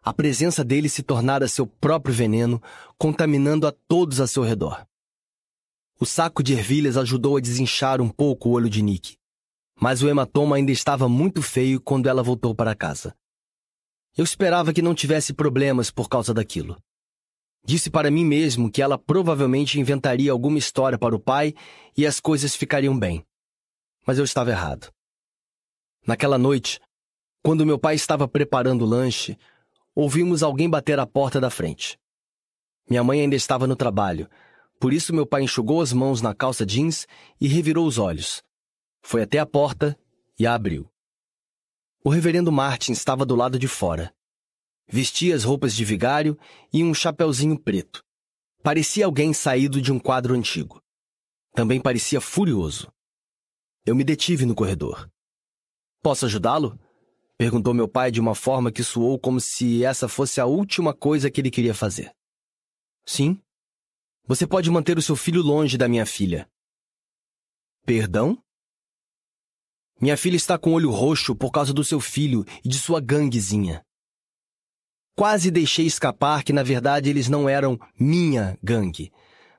A 0.03 0.13
presença 0.13 0.65
dele 0.65 0.89
se 0.89 1.03
tornara 1.03 1.49
seu 1.49 1.67
próprio 1.67 2.15
veneno, 2.15 2.63
contaminando 2.97 3.67
a 3.67 3.73
todos 3.73 4.21
a 4.21 4.27
seu 4.27 4.43
redor. 4.43 4.87
O 6.01 6.07
saco 6.07 6.43
de 6.43 6.55
ervilhas 6.55 6.97
ajudou 6.97 7.37
a 7.37 7.41
desinchar 7.41 8.01
um 8.01 8.09
pouco 8.09 8.49
o 8.49 8.53
olho 8.53 8.71
de 8.71 8.81
Nick, 8.81 9.17
mas 9.81 10.03
o 10.03 10.09
hematoma 10.09 10.57
ainda 10.57 10.73
estava 10.73 11.09
muito 11.09 11.43
feio 11.43 11.81
quando 11.81 12.09
ela 12.09 12.23
voltou 12.23 12.55
para 12.55 12.75
casa. 12.75 13.15
Eu 14.17 14.25
esperava 14.25 14.73
que 14.73 14.83
não 14.83 14.95
tivesse 14.95 15.33
problemas 15.33 15.91
por 15.91 16.09
causa 16.09 16.33
daquilo. 16.33 16.77
Disse 17.65 17.91
para 17.91 18.11
mim 18.11 18.25
mesmo 18.25 18.71
que 18.71 18.81
ela 18.81 18.97
provavelmente 18.97 19.79
inventaria 19.79 20.33
alguma 20.33 20.59
história 20.59 20.99
para 20.99 21.15
o 21.15 21.21
pai 21.21 21.55
e 21.97 22.07
as 22.07 22.19
coisas 22.19 22.55
ficariam 22.55 22.99
bem. 22.99 23.25
Mas 24.07 24.19
eu 24.19 24.25
estava 24.25 24.51
errado. 24.51 24.91
Naquela 26.07 26.39
noite, 26.39 26.81
quando 27.43 27.67
meu 27.67 27.79
pai 27.79 27.95
estava 27.95 28.27
preparando 28.27 28.83
o 28.83 28.89
lanche, 28.89 29.39
ouvimos 29.95 30.43
alguém 30.43 30.69
bater 30.69 30.99
à 30.99 31.07
porta 31.07 31.41
da 31.41 31.51
frente. 31.51 31.99
Minha 32.89 33.05
mãe 33.05 33.21
ainda 33.21 33.37
estava 33.37 33.67
no 33.67 33.77
trabalho, 33.77 34.29
por 34.81 34.93
isso 34.93 35.15
meu 35.15 35.27
pai 35.27 35.43
enxugou 35.43 35.81
as 35.81 35.93
mãos 35.93 36.23
na 36.23 36.35
calça 36.35 36.65
jeans 36.65 37.07
e 37.41 37.49
revirou 37.49 37.87
os 37.87 37.99
olhos. 37.99 38.43
Foi 39.03 39.23
até 39.23 39.39
a 39.39 39.47
porta 39.47 39.99
e 40.39 40.47
a 40.47 40.55
abriu. 40.55 40.91
O 42.05 42.11
reverendo 42.11 42.53
Martin 42.53 42.93
estava 42.93 43.27
do 43.27 43.35
lado 43.35 43.59
de 43.59 43.67
fora. 43.67 44.15
Vestia 44.87 45.35
as 45.35 45.45
roupas 45.45 45.75
de 45.75 45.85
vigário 45.85 46.39
e 46.73 46.83
um 46.83 46.95
chapeuzinho 46.95 47.59
preto. 47.59 48.05
Parecia 48.63 49.05
alguém 49.05 49.33
saído 49.33 49.83
de 49.83 49.93
um 49.93 49.99
quadro 49.99 50.35
antigo. 50.35 50.83
Também 51.53 51.81
parecia 51.81 52.21
furioso. 52.21 52.91
Eu 53.85 53.95
me 53.95 54.05
detive 54.05 54.47
no 54.47 54.55
corredor. 54.55 55.11
Posso 56.03 56.27
ajudá-lo? 56.27 56.79
Perguntou 57.39 57.73
meu 57.73 57.89
pai 57.89 58.11
de 58.11 58.21
uma 58.21 58.35
forma 58.35 58.73
que 58.73 58.83
soou 58.83 59.17
como 59.19 59.41
se 59.41 59.85
essa 59.85 60.09
fosse 60.09 60.41
a 60.41 60.47
última 60.47 60.93
coisa 60.93 61.31
que 61.31 61.41
ele 61.41 61.53
queria 61.53 61.73
fazer. 61.73 62.13
Sim, 63.07 63.41
você 64.25 64.47
pode 64.47 64.69
manter 64.71 64.99
o 64.99 65.03
seu 65.03 65.17
filho 65.17 65.41
longe 65.41 65.79
da 65.79 65.89
minha 65.89 66.05
filha. 66.05 66.51
Perdão? 67.87 68.43
Minha 70.01 70.17
filha 70.17 70.37
está 70.37 70.59
com 70.59 70.71
o 70.71 70.75
olho 70.75 70.91
roxo 70.91 71.35
por 71.35 71.51
causa 71.51 71.73
do 71.73 71.83
seu 71.83 72.01
filho 72.01 72.45
e 72.65 72.69
de 72.69 72.79
sua 72.79 73.01
ganguezinha. 73.01 73.83
Quase 75.17 75.51
deixei 75.51 75.87
escapar 75.87 76.45
que, 76.45 76.53
na 76.53 76.63
verdade, 76.63 77.09
eles 77.09 77.29
não 77.29 77.49
eram 77.49 77.79
minha 77.99 78.59
gangue, 78.63 79.11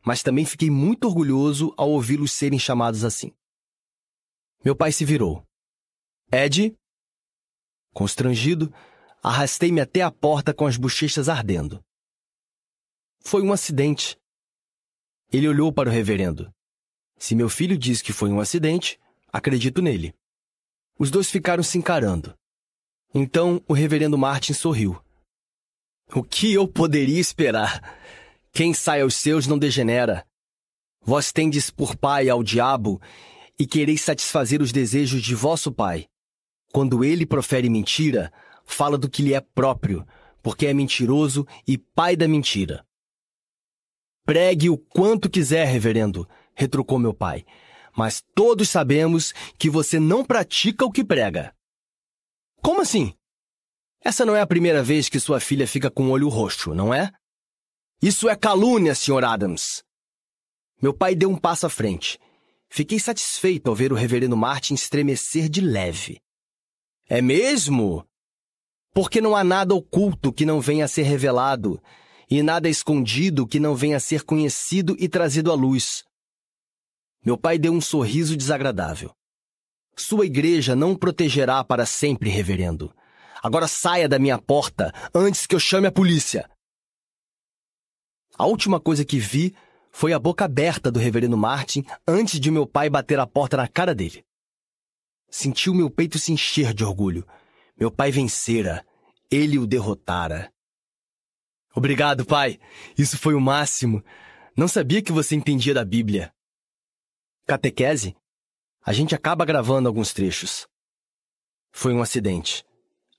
mas 0.05 0.21
também 0.21 0.45
fiquei 0.45 0.69
muito 0.69 1.05
orgulhoso 1.05 1.73
ao 1.75 1.89
ouvi-los 1.89 2.31
serem 2.31 2.59
chamados 2.59 3.03
assim. 3.03 3.33
Meu 4.63 4.75
pai 4.75 4.91
se 4.91 5.03
virou. 5.03 5.43
Ed? 6.31 6.77
Constrangido, 7.93 8.73
arrastei-me 9.21 9.81
até 9.81 10.01
a 10.01 10.11
porta 10.11 10.53
com 10.53 10.65
as 10.65 10.77
bochechas 10.77 11.29
ardendo. 11.29 11.83
Foi 13.19 13.41
um 13.41 13.51
acidente. 13.51 14.17
Ele 15.31 15.47
olhou 15.47 15.71
para 15.71 15.89
o 15.89 15.91
reverendo. 15.91 16.51
Se 17.17 17.35
meu 17.35 17.49
filho 17.49 17.77
diz 17.77 18.01
que 18.01 18.13
foi 18.13 18.29
um 18.29 18.39
acidente, 18.39 18.99
acredito 19.31 19.81
nele. 19.81 20.13
Os 20.97 21.11
dois 21.11 21.29
ficaram 21.29 21.63
se 21.63 21.77
encarando. 21.77 22.33
Então 23.13 23.61
o 23.67 23.73
reverendo 23.73 24.17
Martin 24.17 24.53
sorriu. 24.53 25.01
O 26.13 26.23
que 26.23 26.53
eu 26.53 26.67
poderia 26.67 27.19
esperar? 27.19 27.97
Quem 28.51 28.73
sai 28.73 29.01
aos 29.01 29.15
seus 29.15 29.45
não 29.45 29.59
degenera. 29.59 30.25
Vós 31.01 31.31
tendes 31.31 31.69
por 31.69 31.95
pai 31.95 32.29
ao 32.29 32.43
diabo 32.43 33.01
e 33.57 33.67
quereis 33.67 34.01
satisfazer 34.01 34.61
os 34.61 34.71
desejos 34.71 35.21
de 35.21 35.35
vosso 35.35 35.71
pai. 35.71 36.07
Quando 36.71 37.03
ele 37.03 37.25
profere 37.25 37.69
mentira, 37.69 38.31
fala 38.65 38.97
do 38.97 39.09
que 39.09 39.23
lhe 39.23 39.33
é 39.33 39.41
próprio, 39.41 40.05
porque 40.41 40.67
é 40.67 40.73
mentiroso 40.73 41.45
e 41.67 41.77
pai 41.77 42.15
da 42.15 42.27
mentira. 42.27 42.85
Pregue 44.25 44.69
o 44.69 44.77
quanto 44.77 45.29
quiser, 45.29 45.65
reverendo, 45.65 46.27
retrucou 46.53 46.99
meu 46.99 47.13
pai. 47.13 47.43
Mas 47.97 48.23
todos 48.35 48.69
sabemos 48.69 49.33
que 49.57 49.69
você 49.69 49.99
não 49.99 50.23
pratica 50.23 50.85
o 50.85 50.91
que 50.91 51.03
prega. 51.03 51.53
Como 52.61 52.81
assim? 52.81 53.13
Essa 54.01 54.25
não 54.25 54.35
é 54.35 54.41
a 54.41 54.47
primeira 54.47 54.83
vez 54.83 55.09
que 55.09 55.19
sua 55.19 55.39
filha 55.39 55.67
fica 55.67 55.89
com 55.89 56.07
o 56.07 56.11
olho 56.11 56.29
roxo, 56.29 56.73
não 56.73 56.93
é? 56.93 57.11
Isso 58.01 58.29
é 58.29 58.35
calúnia, 58.35 58.95
Sr. 58.95 59.25
Adams. 59.25 59.83
Meu 60.81 60.93
pai 60.93 61.15
deu 61.15 61.29
um 61.29 61.35
passo 61.35 61.65
à 61.65 61.69
frente. 61.69 62.17
Fiquei 62.69 62.99
satisfeito 62.99 63.67
ao 63.67 63.75
ver 63.75 63.91
o 63.91 63.95
reverendo 63.95 64.37
Martin 64.37 64.75
estremecer 64.75 65.49
de 65.49 65.59
leve. 65.59 66.21
É 67.11 67.23
mesmo? 67.23 68.05
Porque 68.93 69.19
não 69.19 69.35
há 69.35 69.43
nada 69.43 69.73
oculto 69.73 70.31
que 70.31 70.45
não 70.45 70.61
venha 70.61 70.85
a 70.85 70.87
ser 70.87 71.01
revelado, 71.01 71.81
e 72.29 72.43
nada 72.43 72.69
escondido 72.69 73.47
que 73.47 73.59
não 73.59 73.75
venha 73.75 73.97
a 73.97 73.99
ser 73.99 74.23
conhecido 74.23 74.95
e 74.99 75.09
trazido 75.09 75.51
à 75.51 75.55
luz. 75.55 76.03
Meu 77.25 77.35
pai 77.35 77.57
deu 77.57 77.73
um 77.73 77.81
sorriso 77.81 78.37
desagradável. 78.37 79.11
Sua 79.95 80.27
igreja 80.27 80.75
não 80.75 80.95
protegerá 80.95 81.63
para 81.63 81.83
sempre, 81.83 82.29
reverendo. 82.29 82.93
Agora 83.41 83.67
saia 83.67 84.07
da 84.07 84.19
minha 84.19 84.37
porta 84.37 84.93
antes 85.13 85.47
que 85.47 85.55
eu 85.55 85.59
chame 85.59 85.87
a 85.87 85.91
polícia. 85.91 86.47
A 88.37 88.45
última 88.45 88.79
coisa 88.79 89.03
que 89.03 89.17
vi 89.17 89.55
foi 89.91 90.13
a 90.13 90.19
boca 90.19 90.45
aberta 90.45 90.91
do 90.91 90.99
reverendo 90.99 91.35
Martin 91.35 91.83
antes 92.07 92.39
de 92.39 92.51
meu 92.51 92.67
pai 92.67 92.87
bater 92.87 93.19
a 93.19 93.25
porta 93.25 93.57
na 93.57 93.67
cara 93.67 93.95
dele. 93.95 94.23
Senti 95.29 95.69
o 95.69 95.73
meu 95.73 95.89
peito 95.89 96.17
se 96.17 96.31
encher 96.31 96.73
de 96.73 96.83
orgulho. 96.83 97.25
Meu 97.77 97.91
pai 97.91 98.11
vencera. 98.11 98.85
Ele 99.29 99.57
o 99.59 99.67
derrotara. 99.67 100.51
Obrigado, 101.75 102.25
pai. 102.25 102.59
Isso 102.97 103.17
foi 103.17 103.35
o 103.35 103.41
máximo. 103.41 104.03
Não 104.57 104.67
sabia 104.67 105.01
que 105.01 105.11
você 105.11 105.35
entendia 105.35 105.73
da 105.73 105.85
Bíblia. 105.85 106.33
Catequese? 107.45 108.15
A 108.83 108.91
gente 108.91 109.13
acaba 109.13 109.45
gravando 109.45 109.87
alguns 109.87 110.13
trechos. 110.13 110.67
Foi 111.71 111.93
um 111.93 112.01
acidente. 112.01 112.65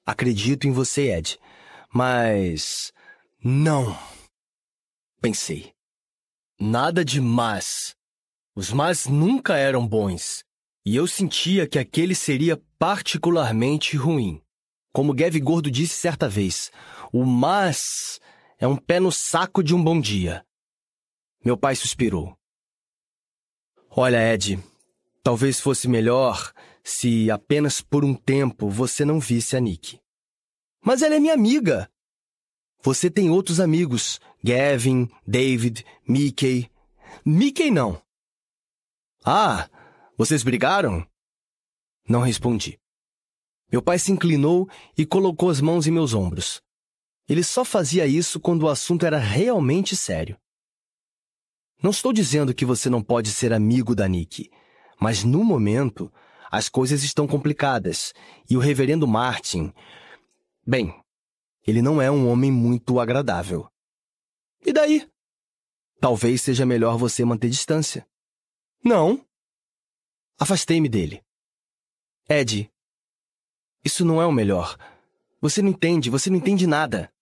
Acredito 0.04 0.66
em 0.66 0.72
você, 0.72 1.12
Ed. 1.12 1.38
Mas. 1.92 2.92
Não. 3.42 3.96
Pensei. 5.20 5.72
Nada 6.58 7.04
de 7.04 7.20
mas. 7.20 7.94
Os 8.54 8.72
mas 8.72 9.06
nunca 9.06 9.56
eram 9.56 9.86
bons. 9.86 10.44
E 10.84 10.96
eu 10.96 11.06
sentia 11.06 11.68
que 11.68 11.78
aquele 11.78 12.14
seria 12.14 12.60
particularmente 12.78 13.96
ruim. 13.96 14.42
Como 14.92 15.14
Gav 15.14 15.38
Gordo 15.40 15.70
disse 15.70 15.94
certa 15.94 16.28
vez, 16.28 16.70
o 17.12 17.24
mas 17.24 18.20
é 18.58 18.66
um 18.66 18.76
pé 18.76 18.98
no 18.98 19.12
saco 19.12 19.62
de 19.62 19.74
um 19.74 19.82
bom 19.82 20.00
dia. 20.00 20.44
Meu 21.44 21.56
pai 21.56 21.76
suspirou. 21.76 22.36
Olha, 23.90 24.32
Ed, 24.32 24.58
talvez 25.22 25.60
fosse 25.60 25.88
melhor 25.88 26.52
se 26.82 27.30
apenas 27.30 27.80
por 27.80 28.04
um 28.04 28.14
tempo 28.14 28.68
você 28.68 29.04
não 29.04 29.20
visse 29.20 29.56
a 29.56 29.60
Nick. 29.60 30.00
Mas 30.82 31.02
ela 31.02 31.14
é 31.14 31.20
minha 31.20 31.34
amiga. 31.34 31.90
Você 32.82 33.10
tem 33.10 33.30
outros 33.30 33.60
amigos: 33.60 34.18
Gavin, 34.42 35.08
David, 35.26 35.84
Mickey. 36.08 36.70
Mickey 37.24 37.70
não. 37.70 38.00
Ah, 39.24 39.68
vocês 40.20 40.42
brigaram? 40.42 41.06
Não 42.06 42.20
respondi. 42.20 42.78
Meu 43.72 43.80
pai 43.80 43.98
se 43.98 44.12
inclinou 44.12 44.68
e 44.94 45.06
colocou 45.06 45.48
as 45.48 45.62
mãos 45.62 45.86
em 45.86 45.90
meus 45.90 46.12
ombros. 46.12 46.60
Ele 47.26 47.42
só 47.42 47.64
fazia 47.64 48.06
isso 48.06 48.38
quando 48.38 48.64
o 48.64 48.68
assunto 48.68 49.06
era 49.06 49.16
realmente 49.16 49.96
sério. 49.96 50.38
Não 51.82 51.90
estou 51.90 52.12
dizendo 52.12 52.52
que 52.52 52.66
você 52.66 52.90
não 52.90 53.02
pode 53.02 53.30
ser 53.30 53.50
amigo 53.50 53.94
da 53.94 54.06
Nick, 54.06 54.50
mas 55.00 55.24
no 55.24 55.42
momento 55.42 56.12
as 56.50 56.68
coisas 56.68 57.02
estão 57.02 57.26
complicadas 57.26 58.12
e 58.50 58.58
o 58.58 58.60
reverendo 58.60 59.08
Martin. 59.08 59.72
Bem, 60.66 60.94
ele 61.66 61.80
não 61.80 62.02
é 62.02 62.10
um 62.10 62.28
homem 62.28 62.52
muito 62.52 63.00
agradável. 63.00 63.70
E 64.66 64.70
daí? 64.70 65.10
Talvez 65.98 66.42
seja 66.42 66.66
melhor 66.66 66.98
você 66.98 67.24
manter 67.24 67.48
distância. 67.48 68.06
Não. 68.84 69.24
Afastei-me 70.42 70.88
dele. 70.88 71.22
Ed, 72.26 72.72
isso 73.84 74.06
não 74.06 74.22
é 74.22 74.24
o 74.24 74.32
melhor. 74.32 74.78
Você 75.38 75.60
não 75.60 75.68
entende, 75.68 76.08
você 76.08 76.30
não 76.30 76.38
entende 76.38 76.66
nada. 76.66 77.12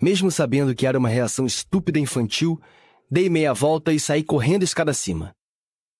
Mesmo 0.00 0.30
sabendo 0.30 0.72
que 0.72 0.86
era 0.86 0.96
uma 0.96 1.08
reação 1.08 1.44
estúpida 1.44 1.98
e 1.98 2.02
infantil, 2.02 2.62
dei 3.10 3.28
meia 3.28 3.52
volta 3.52 3.92
e 3.92 3.98
saí 3.98 4.22
correndo 4.22 4.62
escada 4.62 4.92
acima. 4.92 5.34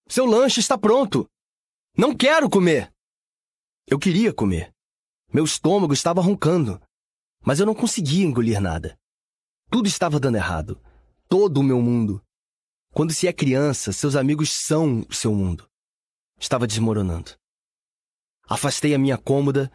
Seu 0.06 0.24
lanche 0.24 0.60
está 0.60 0.78
pronto! 0.78 1.28
Não 1.96 2.16
quero 2.16 2.48
comer! 2.48 2.92
Eu 3.88 3.98
queria 3.98 4.32
comer. 4.32 4.72
Meu 5.32 5.44
estômago 5.44 5.92
estava 5.92 6.20
roncando, 6.20 6.80
mas 7.44 7.58
eu 7.58 7.66
não 7.66 7.74
conseguia 7.74 8.24
engolir 8.24 8.60
nada. 8.60 8.96
Tudo 9.68 9.88
estava 9.88 10.20
dando 10.20 10.36
errado. 10.36 10.80
Todo 11.28 11.58
o 11.58 11.64
meu 11.64 11.82
mundo. 11.82 12.24
Quando 12.92 13.12
se 13.12 13.26
é 13.26 13.32
criança, 13.32 13.92
seus 13.92 14.14
amigos 14.14 14.52
são 14.52 15.04
o 15.08 15.12
seu 15.12 15.34
mundo. 15.34 15.69
Estava 16.40 16.66
desmoronando. 16.66 17.36
Afastei 18.48 18.94
a 18.94 18.98
minha 18.98 19.18
cômoda 19.18 19.70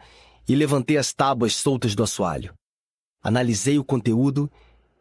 e 0.48 0.54
levantei 0.56 0.98
as 0.98 1.12
tábuas 1.12 1.54
soltas 1.54 1.94
do 1.94 2.02
assoalho. 2.02 2.54
Analisei 3.22 3.78
o 3.78 3.84
conteúdo 3.84 4.50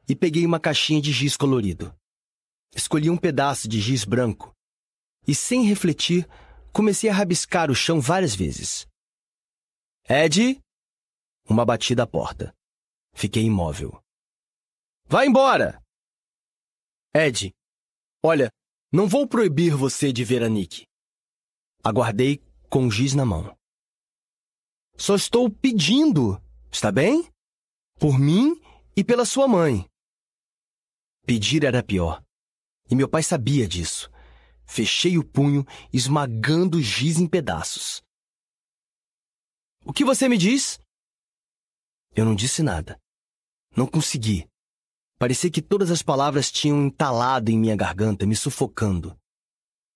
e 0.07 0.15
peguei 0.15 0.45
uma 0.45 0.59
caixinha 0.59 1.01
de 1.01 1.11
giz 1.11 1.35
colorido. 1.35 1.93
Escolhi 2.75 3.09
um 3.09 3.17
pedaço 3.17 3.67
de 3.67 3.81
giz 3.81 4.05
branco 4.05 4.53
e, 5.27 5.33
sem 5.33 5.65
refletir, 5.65 6.27
comecei 6.71 7.09
a 7.09 7.13
rabiscar 7.13 7.71
o 7.71 7.75
chão 7.75 7.99
várias 7.99 8.35
vezes. 8.35 8.85
Ed? 10.07 10.61
Uma 11.49 11.65
batida 11.65 12.03
à 12.03 12.07
porta. 12.07 12.55
Fiquei 13.13 13.43
imóvel. 13.43 13.99
Vai 15.05 15.27
embora! 15.27 15.81
Ed, 17.13 17.51
olha, 18.23 18.51
não 18.91 19.07
vou 19.07 19.27
proibir 19.27 19.75
você 19.75 20.11
de 20.11 20.23
ver 20.23 20.43
a 20.43 20.49
Nick. 20.49 20.85
Aguardei 21.85 22.41
com 22.67 22.87
o 22.87 22.91
giz 22.91 23.13
na 23.13 23.23
mão. 23.23 23.55
Só 24.97 25.15
estou 25.15 25.51
pedindo, 25.51 26.41
está 26.71 26.91
bem? 26.91 27.31
Por 27.99 28.17
mim 28.17 28.59
e 28.97 29.03
pela 29.03 29.23
sua 29.23 29.47
mãe. 29.47 29.87
Pedir 31.27 31.63
era 31.63 31.83
pior. 31.83 32.23
E 32.89 32.95
meu 32.95 33.07
pai 33.07 33.21
sabia 33.21 33.67
disso. 33.67 34.09
Fechei 34.65 35.19
o 35.19 35.23
punho, 35.23 35.63
esmagando 35.93 36.79
o 36.79 36.81
giz 36.81 37.19
em 37.19 37.27
pedaços. 37.27 38.01
O 39.85 39.93
que 39.93 40.03
você 40.03 40.27
me 40.27 40.39
diz? 40.39 40.79
Eu 42.15 42.25
não 42.25 42.33
disse 42.33 42.63
nada. 42.63 42.99
Não 43.77 43.85
consegui. 43.85 44.49
Parecia 45.19 45.51
que 45.51 45.61
todas 45.61 45.91
as 45.91 46.01
palavras 46.01 46.51
tinham 46.51 46.87
entalado 46.87 47.51
em 47.51 47.59
minha 47.59 47.75
garganta, 47.75 48.25
me 48.25 48.35
sufocando. 48.35 49.15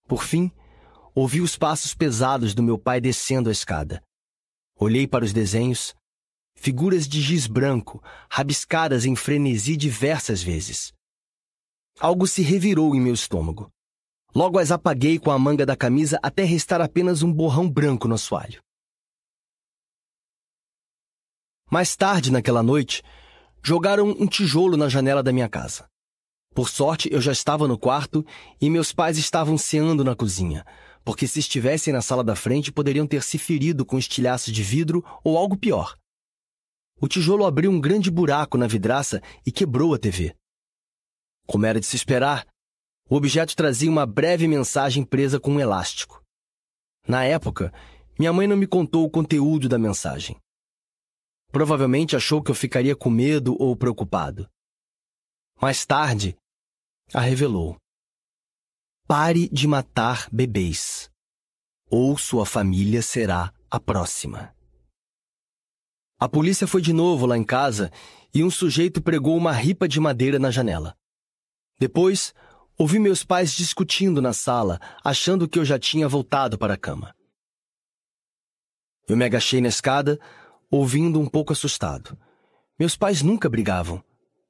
Por 0.07 0.23
fim, 0.23 0.51
ouvi 1.13 1.41
os 1.41 1.57
passos 1.57 1.93
pesados 1.93 2.53
do 2.53 2.63
meu 2.63 2.77
pai 2.77 3.01
descendo 3.01 3.49
a 3.49 3.51
escada. 3.51 4.01
Olhei 4.75 5.07
para 5.07 5.25
os 5.25 5.33
desenhos, 5.33 5.95
figuras 6.55 7.07
de 7.07 7.21
giz 7.21 7.47
branco, 7.47 8.03
rabiscadas 8.29 9.05
em 9.05 9.15
frenesi 9.15 9.75
diversas 9.75 10.41
vezes. 10.41 10.93
Algo 11.99 12.27
se 12.27 12.41
revirou 12.41 12.95
em 12.95 13.01
meu 13.01 13.13
estômago. 13.13 13.69
Logo 14.33 14.59
as 14.59 14.71
apaguei 14.71 15.17
com 15.17 15.31
a 15.31 15.39
manga 15.39 15.65
da 15.65 15.75
camisa 15.75 16.19
até 16.21 16.43
restar 16.43 16.81
apenas 16.81 17.23
um 17.23 17.33
borrão 17.33 17.69
branco 17.69 18.07
no 18.07 18.15
assoalho. 18.15 18.61
Mais 21.71 21.95
tarde 21.95 22.31
naquela 22.31 22.63
noite, 22.63 23.03
jogaram 23.61 24.09
um 24.09 24.27
tijolo 24.27 24.77
na 24.77 24.89
janela 24.89 25.21
da 25.21 25.31
minha 25.31 25.49
casa. 25.49 25.87
Por 26.53 26.69
sorte, 26.69 27.09
eu 27.11 27.21
já 27.21 27.31
estava 27.31 27.67
no 27.67 27.77
quarto 27.77 28.25
e 28.59 28.69
meus 28.69 28.91
pais 28.91 29.17
estavam 29.17 29.57
ceando 29.57 30.03
na 30.03 30.15
cozinha, 30.15 30.65
porque 31.03 31.27
se 31.27 31.39
estivessem 31.39 31.93
na 31.93 32.01
sala 32.01 32.23
da 32.23 32.35
frente 32.35 32.71
poderiam 32.71 33.07
ter 33.07 33.23
se 33.23 33.37
ferido 33.37 33.85
com 33.85 33.97
estilhaço 33.97 34.51
de 34.51 34.63
vidro 34.63 35.03
ou 35.23 35.37
algo 35.37 35.57
pior. 35.57 35.97
O 37.01 37.07
tijolo 37.07 37.45
abriu 37.45 37.71
um 37.71 37.79
grande 37.79 38.11
buraco 38.11 38.57
na 38.57 38.67
vidraça 38.67 39.21
e 39.45 39.51
quebrou 39.51 39.93
a 39.93 39.97
TV. 39.97 40.35
Como 41.47 41.65
era 41.65 41.79
de 41.79 41.85
se 41.85 41.95
esperar, 41.95 42.45
o 43.09 43.15
objeto 43.15 43.55
trazia 43.55 43.89
uma 43.89 44.05
breve 44.05 44.47
mensagem 44.47 45.03
presa 45.03 45.39
com 45.39 45.51
um 45.51 45.59
elástico. 45.59 46.23
Na 47.07 47.23
época, 47.23 47.73
minha 48.19 48.31
mãe 48.31 48.45
não 48.45 48.57
me 48.57 48.67
contou 48.67 49.05
o 49.05 49.09
conteúdo 49.09 49.67
da 49.67 49.79
mensagem. 49.79 50.37
Provavelmente 51.51 52.15
achou 52.15 52.43
que 52.43 52.51
eu 52.51 52.55
ficaria 52.55 52.95
com 52.95 53.09
medo 53.09 53.55
ou 53.59 53.75
preocupado. 53.75 54.47
Mais 55.59 55.85
tarde, 55.85 56.37
a 57.13 57.19
revelou. 57.19 57.75
Pare 59.11 59.49
de 59.49 59.67
matar 59.67 60.29
bebês, 60.31 61.09
ou 61.89 62.15
sua 62.15 62.45
família 62.45 63.01
será 63.01 63.51
a 63.67 63.79
próxima. 63.79 64.55
A 66.19 66.29
polícia 66.29 66.67
foi 66.67 66.79
de 66.79 66.93
novo 66.93 67.25
lá 67.25 67.35
em 67.35 67.43
casa 67.43 67.91
e 68.31 68.43
um 68.43 68.51
sujeito 68.51 69.01
pregou 69.01 69.35
uma 69.35 69.51
ripa 69.51 69.87
de 69.87 69.99
madeira 69.99 70.37
na 70.37 70.51
janela. 70.51 70.95
Depois, 71.79 72.35
ouvi 72.77 72.99
meus 72.99 73.23
pais 73.23 73.53
discutindo 73.53 74.21
na 74.21 74.31
sala, 74.31 74.79
achando 75.03 75.49
que 75.49 75.57
eu 75.57 75.65
já 75.65 75.79
tinha 75.79 76.07
voltado 76.07 76.55
para 76.55 76.75
a 76.75 76.77
cama. 76.77 77.15
Eu 79.07 79.17
me 79.17 79.25
agachei 79.25 79.59
na 79.59 79.69
escada, 79.69 80.19
ouvindo 80.69 81.19
um 81.19 81.27
pouco 81.27 81.51
assustado. 81.51 82.15
Meus 82.77 82.95
pais 82.95 83.23
nunca 83.23 83.49
brigavam. 83.49 84.03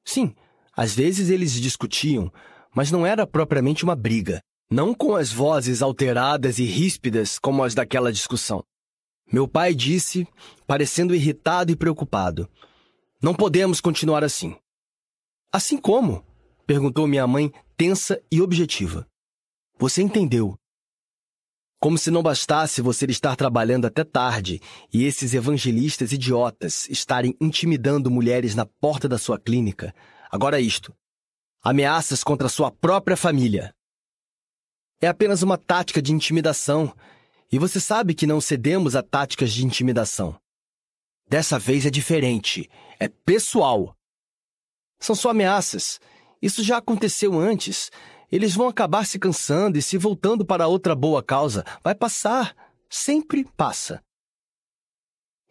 Sim, 0.04 0.36
às 0.76 0.94
vezes 0.94 1.30
eles 1.30 1.54
discutiam, 1.54 2.30
mas 2.76 2.92
não 2.92 3.06
era 3.06 3.26
propriamente 3.26 3.86
uma 3.86 3.96
briga, 3.96 4.44
não 4.72 4.94
com 4.94 5.16
as 5.16 5.32
vozes 5.32 5.82
alteradas 5.82 6.60
e 6.60 6.64
ríspidas 6.64 7.40
como 7.40 7.64
as 7.64 7.74
daquela 7.74 8.12
discussão. 8.12 8.64
Meu 9.32 9.48
pai 9.48 9.74
disse, 9.74 10.28
parecendo 10.68 11.16
irritado 11.16 11.72
e 11.72 11.76
preocupado: 11.76 12.50
Não 13.22 13.34
podemos 13.34 13.82
continuar 13.82 14.24
assim. 14.24 14.56
Assim 15.52 15.78
como? 15.78 16.24
perguntou 16.68 17.08
minha 17.08 17.26
mãe, 17.26 17.52
tensa 17.76 18.22
e 18.32 18.42
objetiva. 18.42 19.08
Você 19.80 20.04
entendeu. 20.04 20.56
Como 21.80 21.98
se 21.98 22.12
não 22.12 22.22
bastasse 22.22 22.82
você 22.82 23.06
estar 23.06 23.36
trabalhando 23.36 23.86
até 23.86 24.04
tarde 24.04 24.62
e 24.94 25.06
esses 25.06 25.34
evangelistas 25.34 26.12
idiotas 26.12 26.88
estarem 26.90 27.36
intimidando 27.40 28.12
mulheres 28.12 28.54
na 28.54 28.66
porta 28.66 29.08
da 29.08 29.18
sua 29.18 29.40
clínica, 29.40 29.96
agora 30.30 30.60
isto. 30.60 30.94
Ameaças 31.64 32.24
contra 32.24 32.50
sua 32.50 32.70
própria 32.70 33.16
família. 33.16 33.74
É 35.02 35.08
apenas 35.08 35.42
uma 35.42 35.58
tática 35.58 36.02
de 36.02 36.12
intimidação 36.12 36.94
e 37.52 37.58
você 37.58 37.80
sabe 37.80 38.14
que 38.14 38.28
não 38.28 38.42
cedemos 38.42 38.96
a 38.96 39.02
táticas 39.02 39.52
de 39.52 39.66
intimidação. 39.66 40.40
Dessa 41.28 41.58
vez 41.58 41.86
é 41.86 41.90
diferente. 41.90 42.70
É 43.00 43.08
pessoal. 43.08 43.96
São 45.00 45.16
só 45.16 45.30
ameaças. 45.30 46.00
Isso 46.42 46.64
já 46.64 46.78
aconteceu 46.78 47.40
antes. 47.40 47.92
Eles 48.32 48.54
vão 48.54 48.68
acabar 48.68 49.06
se 49.06 49.18
cansando 49.18 49.78
e 49.78 49.82
se 49.82 49.98
voltando 49.98 50.46
para 50.46 50.68
outra 50.68 50.94
boa 50.94 51.24
causa. 51.24 51.64
Vai 51.84 51.96
passar. 51.96 52.56
Sempre 52.90 53.46
passa. 53.56 54.04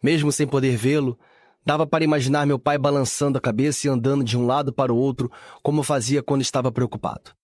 Mesmo 0.03 0.31
sem 0.31 0.47
poder 0.47 0.77
vê-lo, 0.77 1.17
dava 1.65 1.87
para 1.87 2.03
imaginar 2.03 2.45
meu 2.45 2.59
pai 2.59 2.77
balançando 2.77 3.37
a 3.37 3.41
cabeça 3.41 3.87
e 3.87 3.89
andando 3.89 4.23
de 4.23 4.37
um 4.37 4.45
lado 4.45 4.71
para 4.71 4.93
o 4.93 4.97
outro, 4.97 5.31
como 5.63 5.83
fazia 5.83 6.21
quando 6.21 6.41
estava 6.41 6.71
preocupado. 6.71 7.38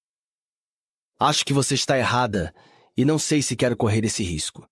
Acho 1.19 1.46
que 1.46 1.53
você 1.53 1.76
está 1.76 1.98
errada 1.98 2.53
e 2.98 3.06
não 3.06 3.17
sei 3.17 3.42
se 3.42 3.56
quero 3.56 3.78
correr 3.78 4.03
esse 4.03 4.24
risco. 4.24 4.67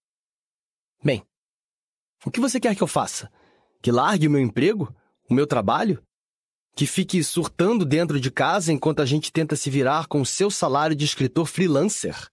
Bem, 1.03 1.25
o 2.25 2.31
que 2.31 2.39
você 2.39 2.59
quer 2.59 2.75
que 2.75 2.83
eu 2.83 2.87
faça? 2.87 3.31
Que 3.81 3.91
largue 3.91 4.27
o 4.27 4.31
meu 4.31 4.41
emprego? 4.41 4.93
O 5.29 5.33
meu 5.33 5.47
trabalho? 5.47 6.05
Que 6.75 6.85
fique 6.85 7.23
surtando 7.23 7.85
dentro 7.85 8.19
de 8.19 8.31
casa 8.31 8.73
enquanto 8.73 9.01
a 9.01 9.05
gente 9.05 9.31
tenta 9.31 9.55
se 9.55 9.69
virar 9.69 10.07
com 10.07 10.21
o 10.21 10.25
seu 10.25 10.49
salário 10.49 10.95
de 10.95 11.05
escritor 11.05 11.45
freelancer? 11.45 12.29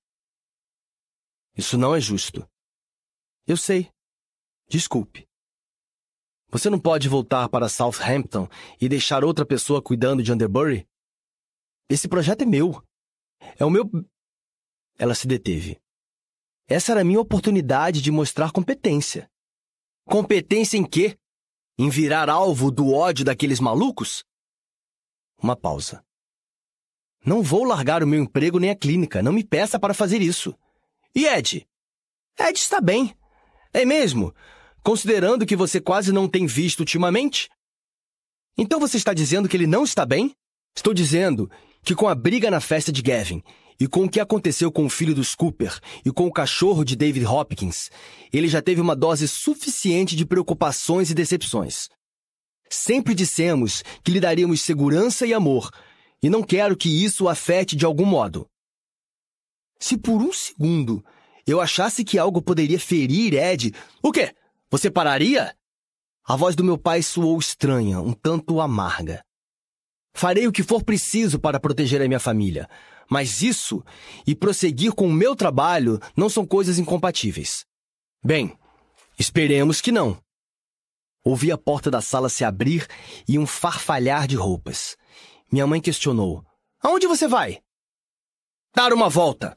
Isso 1.57 1.77
não 1.77 1.95
é 1.95 2.01
justo. 2.01 2.49
Eu 3.47 3.57
sei. 3.57 3.91
Desculpe. 4.69 5.29
Você 6.49 6.69
não 6.69 6.81
pode 6.81 7.09
voltar 7.09 7.49
para 7.49 7.69
Southampton 7.69 8.49
e 8.81 8.89
deixar 8.89 9.25
outra 9.25 9.47
pessoa 9.47 9.81
cuidando 9.81 10.23
de 10.23 10.33
Underbury? 10.33 10.89
Esse 11.89 12.09
projeto 12.09 12.43
é 12.43 12.47
meu. 12.47 12.83
É 13.59 13.65
o 13.65 13.71
meu. 13.71 13.91
Ela 14.99 15.15
se 15.15 15.27
deteve. 15.27 15.81
Essa 16.69 16.93
era 16.93 17.01
a 17.01 17.05
minha 17.05 17.21
oportunidade 17.21 18.01
de 18.01 18.11
mostrar 18.11 18.53
competência. 18.53 19.31
Competência 20.05 20.77
em 20.77 20.85
quê? 20.85 21.19
Em 21.79 21.89
virar 21.89 22.29
alvo 22.29 22.71
do 22.71 22.93
ódio 22.93 23.25
daqueles 23.25 23.59
malucos? 23.59 24.25
Uma 25.43 25.57
pausa. 25.57 26.05
Não 27.25 27.43
vou 27.43 27.65
largar 27.65 28.03
o 28.03 28.07
meu 28.07 28.23
emprego 28.23 28.59
nem 28.59 28.71
a 28.71 28.77
clínica. 28.77 29.23
Não 29.23 29.33
me 29.33 29.45
peça 29.45 29.79
para 29.79 29.95
fazer 29.95 30.23
isso. 30.23 30.55
E 31.15 31.27
Ed? 31.27 31.67
Ed 32.39 32.59
está 32.59 32.81
bem. 32.81 33.15
É 33.73 33.85
mesmo? 33.85 34.35
Considerando 34.83 35.45
que 35.45 35.57
você 35.57 35.81
quase 35.81 36.13
não 36.13 36.29
tem 36.29 36.47
visto 36.47 36.81
ultimamente? 36.81 37.51
Então 38.57 38.81
você 38.81 38.97
está 38.97 39.13
dizendo 39.13 39.49
que 39.49 39.57
ele 39.57 39.67
não 39.67 39.85
está 39.85 40.07
bem? 40.07 40.35
Estou 40.75 40.95
dizendo 40.95 41.51
que 41.83 41.95
com 41.95 42.09
a 42.09 42.15
briga 42.15 42.51
na 42.51 42.61
festa 42.61 42.93
de 42.93 43.03
Gavin 43.03 43.43
e 43.79 43.87
com 43.87 44.05
o 44.05 44.09
que 44.09 44.21
aconteceu 44.21 44.71
com 44.71 44.85
o 44.85 44.91
filho 44.91 45.15
dos 45.15 45.35
Cooper 45.35 45.79
e 46.05 46.11
com 46.11 46.27
o 46.27 46.33
cachorro 46.33 46.85
de 46.85 46.95
David 46.95 47.25
Hopkins, 47.25 47.91
ele 48.33 48.49
já 48.49 48.61
teve 48.61 48.81
uma 48.81 48.95
dose 48.95 49.27
suficiente 49.27 50.15
de 50.15 50.27
preocupações 50.27 51.11
e 51.11 51.15
decepções. 51.15 51.89
Sempre 52.69 53.15
dissemos 53.15 53.83
que 54.05 54.13
lhe 54.13 54.21
daríamos 54.21 54.61
segurança 54.61 55.27
e 55.27 55.33
amor, 55.33 55.71
e 56.23 56.29
não 56.29 56.43
quero 56.43 56.77
que 56.77 57.03
isso 57.03 57.25
o 57.25 57.29
afete 57.29 57.75
de 57.75 57.87
algum 57.87 58.05
modo. 58.05 58.47
Se 59.81 59.97
por 59.97 60.21
um 60.21 60.33
segundo 60.33 61.03
eu 61.47 61.61
achasse 61.61 62.05
que 62.05 62.19
algo 62.19 62.43
poderia 62.43 62.79
ferir 62.79 63.35
Ed, 63.35 63.75
o 64.03 64.13
quê? 64.13 64.35
Você 64.71 64.91
pararia? 64.91 65.57
A 66.25 66.37
voz 66.37 66.55
do 66.55 66.63
meu 66.63 66.79
pai 66.79 67.03
soou 67.03 67.39
estranha, 67.39 68.01
um 68.01 68.13
tanto 68.13 68.61
amarga. 68.61 69.25
Farei 70.21 70.47
o 70.47 70.53
que 70.53 70.63
for 70.63 70.85
preciso 70.85 71.39
para 71.39 71.59
proteger 71.59 72.03
a 72.03 72.07
minha 72.07 72.21
família, 72.21 72.69
mas 73.09 73.41
isso 73.41 73.83
e 74.27 74.35
prosseguir 74.35 74.93
com 74.93 75.07
o 75.07 75.13
meu 75.15 75.35
trabalho 75.35 75.99
não 76.15 76.29
são 76.29 76.45
coisas 76.45 76.79
incompatíveis. 76.79 77.65
Bem, 78.23 78.55
esperemos 79.19 79.81
que 79.81 79.91
não. 79.91 80.23
Ouvi 81.25 81.51
a 81.51 81.57
porta 81.57 81.91
da 81.91 82.03
sala 82.03 82.29
se 82.29 82.45
abrir 82.45 82.87
e 83.27 83.39
um 83.39 83.47
farfalhar 83.47 84.27
de 84.27 84.37
roupas. 84.37 84.95
Minha 85.51 85.67
mãe 85.67 85.81
questionou: 85.81 86.45
Aonde 86.83 87.07
você 87.07 87.27
vai? 87.27 87.59
Dar 88.77 88.93
uma 88.93 89.09
volta. 89.09 89.57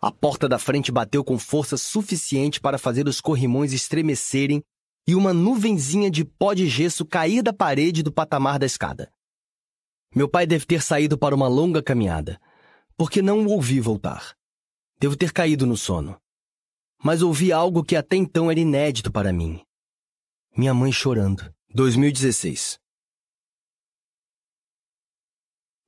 A 0.00 0.10
porta 0.10 0.48
da 0.48 0.58
frente 0.58 0.90
bateu 0.90 1.22
com 1.22 1.38
força 1.38 1.76
suficiente 1.76 2.62
para 2.62 2.78
fazer 2.78 3.06
os 3.06 3.20
corrimões 3.20 3.74
estremecerem 3.74 4.62
e 5.06 5.14
uma 5.14 5.34
nuvenzinha 5.34 6.10
de 6.10 6.24
pó 6.24 6.54
de 6.54 6.66
gesso 6.66 7.04
cair 7.04 7.42
da 7.42 7.52
parede 7.52 8.02
do 8.02 8.10
patamar 8.10 8.58
da 8.58 8.64
escada. 8.64 9.12
Meu 10.16 10.26
pai 10.26 10.46
deve 10.46 10.64
ter 10.64 10.80
saído 10.80 11.18
para 11.18 11.34
uma 11.34 11.46
longa 11.46 11.82
caminhada, 11.82 12.40
porque 12.96 13.20
não 13.20 13.44
o 13.44 13.50
ouvi 13.50 13.80
voltar. 13.80 14.34
Devo 14.98 15.14
ter 15.14 15.30
caído 15.30 15.66
no 15.66 15.76
sono. 15.76 16.18
Mas 17.04 17.20
ouvi 17.20 17.52
algo 17.52 17.84
que 17.84 17.94
até 17.94 18.16
então 18.16 18.50
era 18.50 18.58
inédito 18.58 19.12
para 19.12 19.30
mim. 19.30 19.62
Minha 20.56 20.72
mãe 20.72 20.90
chorando. 20.90 21.54
2016. 21.74 22.80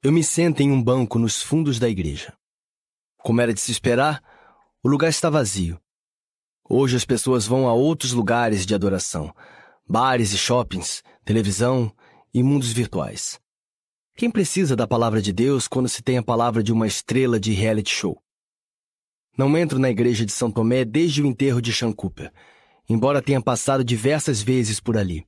Eu 0.02 0.12
me 0.12 0.22
sento 0.22 0.60
em 0.60 0.70
um 0.70 0.82
banco 0.82 1.18
nos 1.18 1.40
fundos 1.40 1.78
da 1.78 1.88
igreja. 1.88 2.36
Como 3.22 3.40
era 3.40 3.54
de 3.54 3.62
se 3.62 3.72
esperar, 3.72 4.22
o 4.82 4.90
lugar 4.90 5.08
está 5.08 5.30
vazio. 5.30 5.80
Hoje 6.68 6.96
as 6.96 7.04
pessoas 7.06 7.46
vão 7.46 7.66
a 7.66 7.72
outros 7.72 8.12
lugares 8.12 8.66
de 8.66 8.74
adoração, 8.74 9.34
bares 9.88 10.34
e 10.34 10.36
shoppings, 10.36 11.02
televisão 11.24 11.90
e 12.34 12.42
mundos 12.42 12.70
virtuais. 12.70 13.40
Quem 14.18 14.32
precisa 14.32 14.74
da 14.74 14.84
palavra 14.84 15.22
de 15.22 15.32
Deus 15.32 15.68
quando 15.68 15.88
se 15.88 16.02
tem 16.02 16.18
a 16.18 16.22
palavra 16.24 16.60
de 16.60 16.72
uma 16.72 16.88
estrela 16.88 17.38
de 17.38 17.52
reality 17.52 17.92
show? 17.92 18.20
Não 19.38 19.56
entro 19.56 19.78
na 19.78 19.90
igreja 19.90 20.26
de 20.26 20.32
São 20.32 20.50
Tomé 20.50 20.84
desde 20.84 21.22
o 21.22 21.26
enterro 21.26 21.62
de 21.62 21.72
Sean 21.72 21.92
Cooper, 21.92 22.32
embora 22.88 23.22
tenha 23.22 23.40
passado 23.40 23.84
diversas 23.84 24.42
vezes 24.42 24.80
por 24.80 24.96
ali. 24.96 25.24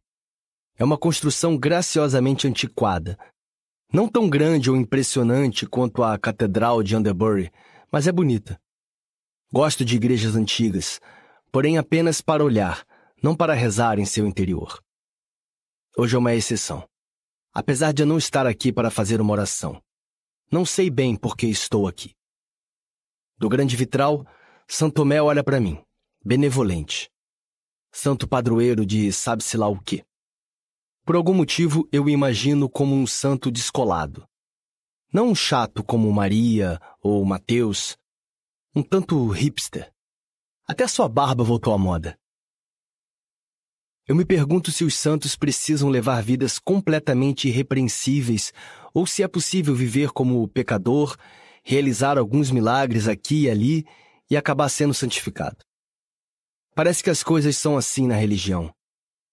É 0.77 0.83
uma 0.83 0.99
construção 0.99 1.57
graciosamente 1.57 2.49
antiquada. 2.49 3.17
Não 3.93 4.09
tão 4.09 4.29
grande 4.29 4.69
ou 4.69 4.77
impressionante 4.77 5.67
quanto 5.67 6.03
a 6.03 6.19
Catedral 6.19 6.83
de 6.83 6.97
Underbury, 6.97 7.53
mas 7.93 8.09
é 8.09 8.13
bonita. 8.13 8.61
Gosto 9.53 9.85
de 9.85 9.95
igrejas 9.95 10.35
antigas, 10.35 11.01
porém 11.53 11.79
apenas 11.79 12.21
para 12.21 12.43
olhar, 12.43 12.85
não 13.23 13.37
para 13.37 13.55
rezar 13.55 14.01
em 14.01 14.05
seu 14.05 14.27
interior. 14.27 14.83
Hoje 15.97 16.17
é 16.17 16.19
uma 16.19 16.35
exceção. 16.35 16.90
Apesar 17.53 17.93
de 17.93 18.03
eu 18.03 18.07
não 18.07 18.19
estar 18.19 18.47
aqui 18.47 18.73
para 18.73 18.91
fazer 18.91 19.21
uma 19.21 19.33
oração. 19.33 19.83
Não 20.51 20.65
sei 20.65 20.91
bem 20.91 21.17
por 21.17 21.37
que 21.37 21.47
estou 21.47 21.87
aqui. 21.87 22.15
Do 23.39 23.49
grande 23.49 23.77
vitral, 23.77 24.27
Santo 24.69 24.97
Tomé 24.97 25.21
olha 25.21 25.43
para 25.43 25.61
mim, 25.61 25.83
benevolente. 26.25 27.11
Santo 27.93 28.29
padroeiro 28.29 28.85
de 28.87 29.13
sabe-se 29.13 29.57
lá 29.57 29.69
o 29.69 29.81
quê. 29.81 30.05
Por 31.05 31.17
algum 31.17 31.35
motivo, 31.35 31.89
eu 31.91 32.05
o 32.05 32.11
imagino 32.11 32.69
como 32.69 32.95
um 32.95 33.07
santo 33.07 33.51
descolado, 33.51 34.29
não 35.13 35.31
um 35.31 35.35
chato 35.35 35.83
como 35.83 36.13
Maria 36.13 36.81
ou 37.03 37.25
Mateus. 37.25 37.99
Um 38.75 38.81
tanto 38.81 39.27
hipster. 39.27 39.93
Até 40.69 40.87
sua 40.87 41.09
barba 41.09 41.43
voltou 41.43 41.75
à 41.75 41.79
moda. 41.79 42.17
Eu 44.11 44.17
me 44.17 44.25
pergunto 44.25 44.73
se 44.73 44.83
os 44.83 44.97
santos 44.97 45.37
precisam 45.37 45.89
levar 45.89 46.21
vidas 46.21 46.59
completamente 46.59 47.47
irrepreensíveis 47.47 48.53
ou 48.93 49.07
se 49.07 49.23
é 49.23 49.29
possível 49.29 49.73
viver 49.73 50.11
como 50.11 50.49
pecador, 50.49 51.17
realizar 51.63 52.19
alguns 52.19 52.51
milagres 52.51 53.07
aqui 53.07 53.43
e 53.43 53.49
ali 53.49 53.87
e 54.29 54.37
acabar 54.37 54.69
sendo 54.69 54.93
santificado. 54.93 55.59
Parece 56.75 57.05
que 57.05 57.09
as 57.09 57.23
coisas 57.23 57.57
são 57.57 57.77
assim 57.77 58.09
na 58.09 58.17
religião. 58.17 58.75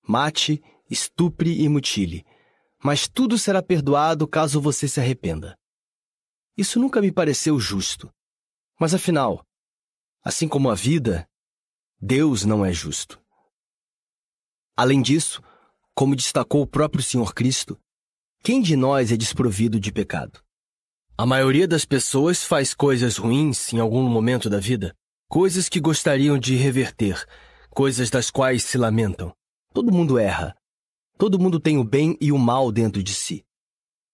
Mate, 0.08 0.62
estupre 0.88 1.60
e 1.60 1.68
mutile. 1.68 2.24
Mas 2.78 3.08
tudo 3.08 3.36
será 3.36 3.64
perdoado 3.64 4.28
caso 4.28 4.62
você 4.62 4.88
se 4.88 5.00
arrependa. 5.00 5.58
Isso 6.56 6.80
nunca 6.80 7.02
me 7.02 7.12
pareceu 7.12 7.60
justo. 7.60 8.14
Mas 8.80 8.94
afinal, 8.94 9.44
assim 10.24 10.48
como 10.48 10.70
a 10.70 10.76
vida, 10.76 11.28
Deus 12.00 12.46
não 12.46 12.64
é 12.64 12.72
justo. 12.72 13.20
Além 14.80 15.02
disso, 15.02 15.42
como 15.96 16.16
destacou 16.16 16.62
o 16.62 16.68
próprio 16.68 17.04
Senhor 17.04 17.34
Cristo, 17.34 17.76
quem 18.44 18.62
de 18.62 18.76
nós 18.76 19.12
é 19.12 19.18
desprovido 19.18 19.80
de 19.80 19.92
pecado? 19.92 20.40
A 21.18 21.26
maioria 21.26 21.68
das 21.68 21.84
pessoas 21.84 22.44
faz 22.44 22.76
coisas 22.76 23.18
ruins 23.18 23.74
em 23.74 23.80
algum 23.80 24.08
momento 24.08 24.52
da 24.52 24.60
vida, 24.60 24.96
coisas 25.28 25.68
que 25.68 25.80
gostariam 25.80 26.38
de 26.38 26.56
reverter, 26.56 27.26
coisas 27.72 28.12
das 28.12 28.30
quais 28.30 28.66
se 28.66 28.78
lamentam. 28.78 29.34
Todo 29.74 29.92
mundo 29.92 30.20
erra. 30.20 30.56
Todo 31.18 31.40
mundo 31.40 31.60
tem 31.60 31.80
o 31.80 31.84
bem 31.84 32.16
e 32.22 32.32
o 32.32 32.38
mal 32.38 32.72
dentro 32.72 33.02
de 33.02 33.16
si. 33.16 33.44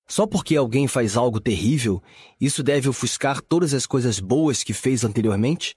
Só 0.08 0.26
porque 0.26 0.56
alguém 0.56 0.88
faz 0.88 1.18
algo 1.18 1.42
terrível, 1.42 2.02
isso 2.40 2.64
deve 2.64 2.88
ofuscar 2.88 3.42
todas 3.42 3.74
as 3.74 3.86
coisas 3.86 4.18
boas 4.18 4.64
que 4.64 4.72
fez 4.72 5.04
anteriormente? 5.04 5.76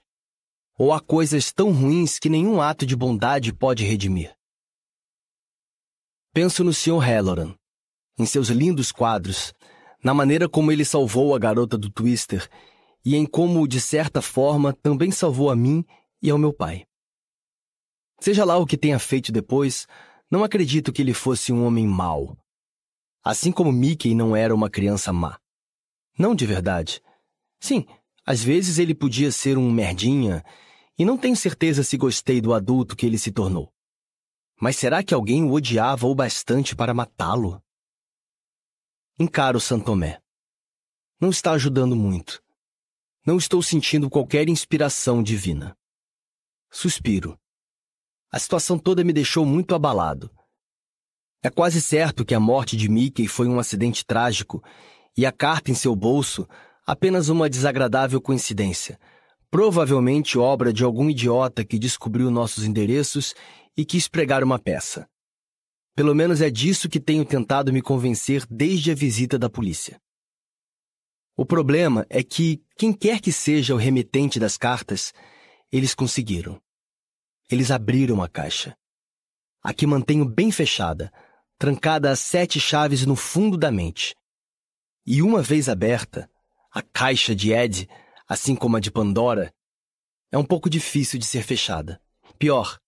Ou 0.79 0.93
há 0.93 1.01
coisas 1.01 1.51
tão 1.51 1.73
ruins 1.73 2.17
que 2.19 2.29
nenhum 2.29 2.61
ato 2.61 2.85
de 2.85 2.95
bondade 2.95 3.51
pode 3.51 3.83
redimir? 3.83 4.36
Penso 6.37 6.63
no 6.63 6.71
Sr. 6.71 6.99
Halloran, 6.99 7.55
em 8.15 8.23
seus 8.23 8.49
lindos 8.49 8.91
quadros, 8.91 9.55
na 10.03 10.13
maneira 10.13 10.47
como 10.47 10.71
ele 10.71 10.85
salvou 10.85 11.33
a 11.33 11.39
garota 11.39 11.75
do 11.75 11.89
Twister 11.89 12.47
e 13.03 13.15
em 13.15 13.25
como, 13.25 13.67
de 13.67 13.81
certa 13.81 14.21
forma, 14.21 14.71
também 14.71 15.09
salvou 15.09 15.49
a 15.49 15.55
mim 15.55 15.83
e 16.21 16.29
ao 16.29 16.37
meu 16.37 16.53
pai. 16.53 16.85
Seja 18.19 18.45
lá 18.45 18.55
o 18.55 18.67
que 18.67 18.77
tenha 18.77 18.99
feito 18.99 19.31
depois, 19.31 19.87
não 20.29 20.43
acredito 20.43 20.93
que 20.93 21.01
ele 21.01 21.11
fosse 21.11 21.51
um 21.51 21.65
homem 21.65 21.87
mau 21.87 22.37
Assim 23.23 23.51
como 23.51 23.71
Mickey 23.71 24.13
não 24.13 24.35
era 24.35 24.53
uma 24.53 24.69
criança 24.69 25.11
má. 25.11 25.39
Não 26.19 26.35
de 26.35 26.45
verdade. 26.45 27.01
Sim, 27.59 27.83
às 28.23 28.43
vezes 28.43 28.77
ele 28.77 28.93
podia 28.93 29.31
ser 29.31 29.57
um 29.57 29.71
merdinha, 29.71 30.45
e 30.99 31.03
não 31.03 31.17
tenho 31.17 31.35
certeza 31.35 31.83
se 31.83 31.97
gostei 31.97 32.39
do 32.39 32.53
adulto 32.53 32.95
que 32.95 33.07
ele 33.07 33.17
se 33.17 33.31
tornou. 33.31 33.73
Mas 34.59 34.75
será 34.75 35.03
que 35.03 35.13
alguém 35.13 35.43
o 35.43 35.53
odiava 35.53 36.07
o 36.07 36.15
bastante 36.15 36.75
para 36.75 36.93
matá-lo? 36.93 37.61
Encaro 39.19 39.59
Santomé. 39.59 40.19
Não 41.19 41.29
está 41.29 41.51
ajudando 41.51 41.95
muito. 41.95 42.41
Não 43.25 43.37
estou 43.37 43.61
sentindo 43.61 44.09
qualquer 44.09 44.49
inspiração 44.49 45.21
divina. 45.21 45.77
Suspiro. 46.71 47.39
A 48.31 48.39
situação 48.39 48.79
toda 48.79 49.03
me 49.03 49.13
deixou 49.13 49.45
muito 49.45 49.75
abalado. 49.75 50.31
É 51.43 51.49
quase 51.49 51.81
certo 51.81 52.25
que 52.25 52.33
a 52.33 52.39
morte 52.39 52.75
de 52.75 52.89
Mickey 52.89 53.27
foi 53.27 53.47
um 53.47 53.59
acidente 53.59 54.05
trágico 54.05 54.63
e 55.15 55.25
a 55.25 55.31
carta 55.31 55.71
em 55.71 55.75
seu 55.75 55.95
bolso 55.95 56.47
apenas 56.85 57.29
uma 57.29 57.49
desagradável 57.49 58.19
coincidência, 58.19 58.99
provavelmente 59.49 60.37
obra 60.37 60.73
de 60.73 60.83
algum 60.83 61.09
idiota 61.09 61.63
que 61.63 61.79
descobriu 61.79 62.29
nossos 62.29 62.63
endereços 62.63 63.33
e 63.75 63.85
quis 63.85 64.07
pregar 64.07 64.43
uma 64.43 64.59
peça. 64.59 65.07
Pelo 65.95 66.13
menos 66.13 66.41
é 66.41 66.49
disso 66.49 66.89
que 66.89 66.99
tenho 66.99 67.25
tentado 67.25 67.73
me 67.73 67.81
convencer 67.81 68.45
desde 68.49 68.91
a 68.91 68.95
visita 68.95 69.37
da 69.39 69.49
polícia. 69.49 69.99
O 71.35 71.45
problema 71.45 72.05
é 72.09 72.23
que, 72.23 72.63
quem 72.77 72.91
quer 72.91 73.19
que 73.19 73.31
seja 73.31 73.73
o 73.73 73.77
remetente 73.77 74.39
das 74.39 74.57
cartas, 74.57 75.13
eles 75.71 75.93
conseguiram. 75.93 76.61
Eles 77.49 77.71
abriram 77.71 78.21
a 78.21 78.27
caixa. 78.27 78.75
A 79.63 79.73
que 79.73 79.87
mantenho 79.87 80.25
bem 80.25 80.51
fechada, 80.51 81.11
trancada 81.57 82.11
a 82.11 82.15
sete 82.15 82.59
chaves 82.59 83.05
no 83.05 83.15
fundo 83.15 83.57
da 83.57 83.71
mente. 83.71 84.15
E 85.05 85.21
uma 85.21 85.41
vez 85.41 85.69
aberta, 85.69 86.29
a 86.71 86.81
caixa 86.81 87.35
de 87.35 87.51
Ed, 87.51 87.87
assim 88.27 88.55
como 88.55 88.77
a 88.77 88.79
de 88.79 88.91
Pandora, 88.91 89.53
é 90.31 90.37
um 90.37 90.43
pouco 90.43 90.69
difícil 90.69 91.17
de 91.17 91.25
ser 91.25 91.43
fechada. 91.43 92.01
Pior, 92.37 92.79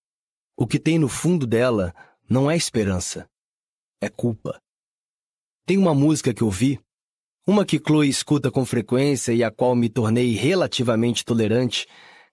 o 0.56 0.66
que 0.66 0.78
tem 0.78 0.98
no 0.98 1.08
fundo 1.08 1.46
dela 1.46 1.94
não 2.28 2.50
é 2.50 2.56
esperança, 2.56 3.28
é 4.00 4.08
culpa. 4.08 4.60
Tem 5.64 5.78
uma 5.78 5.94
música 5.94 6.34
que 6.34 6.44
ouvi, 6.44 6.78
uma 7.46 7.64
que 7.64 7.78
Chloe 7.78 8.08
escuta 8.08 8.50
com 8.50 8.64
frequência 8.64 9.32
e 9.32 9.42
a 9.42 9.50
qual 9.50 9.74
me 9.74 9.88
tornei 9.88 10.34
relativamente 10.34 11.24
tolerante, 11.24 11.86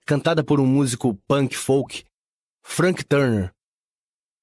cantada 0.06 0.44
por 0.44 0.60
um 0.60 0.66
músico 0.66 1.16
punk 1.28 1.56
folk, 1.56 2.04
Frank 2.62 3.04
Turner. 3.06 3.52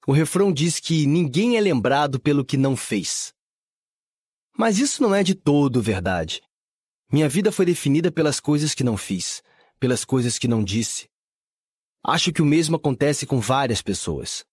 O 0.06 0.12
refrão 0.12 0.52
diz 0.52 0.80
que 0.80 1.06
ninguém 1.06 1.56
é 1.56 1.60
lembrado 1.60 2.18
pelo 2.18 2.44
que 2.44 2.56
não 2.56 2.76
fez. 2.76 3.32
Mas 4.56 4.78
isso 4.78 5.02
não 5.02 5.14
é 5.14 5.22
de 5.22 5.34
todo 5.34 5.82
verdade. 5.82 6.42
Minha 7.10 7.28
vida 7.28 7.52
foi 7.52 7.66
definida 7.66 8.10
pelas 8.10 8.40
coisas 8.40 8.74
que 8.74 8.84
não 8.84 8.96
fiz, 8.96 9.42
pelas 9.78 10.04
coisas 10.04 10.38
que 10.38 10.48
não 10.48 10.64
disse. 10.64 11.08
Acho 12.02 12.32
que 12.32 12.42
o 12.42 12.46
mesmo 12.46 12.76
acontece 12.76 13.26
com 13.26 13.40
várias 13.40 13.80
pessoas. 13.80 14.44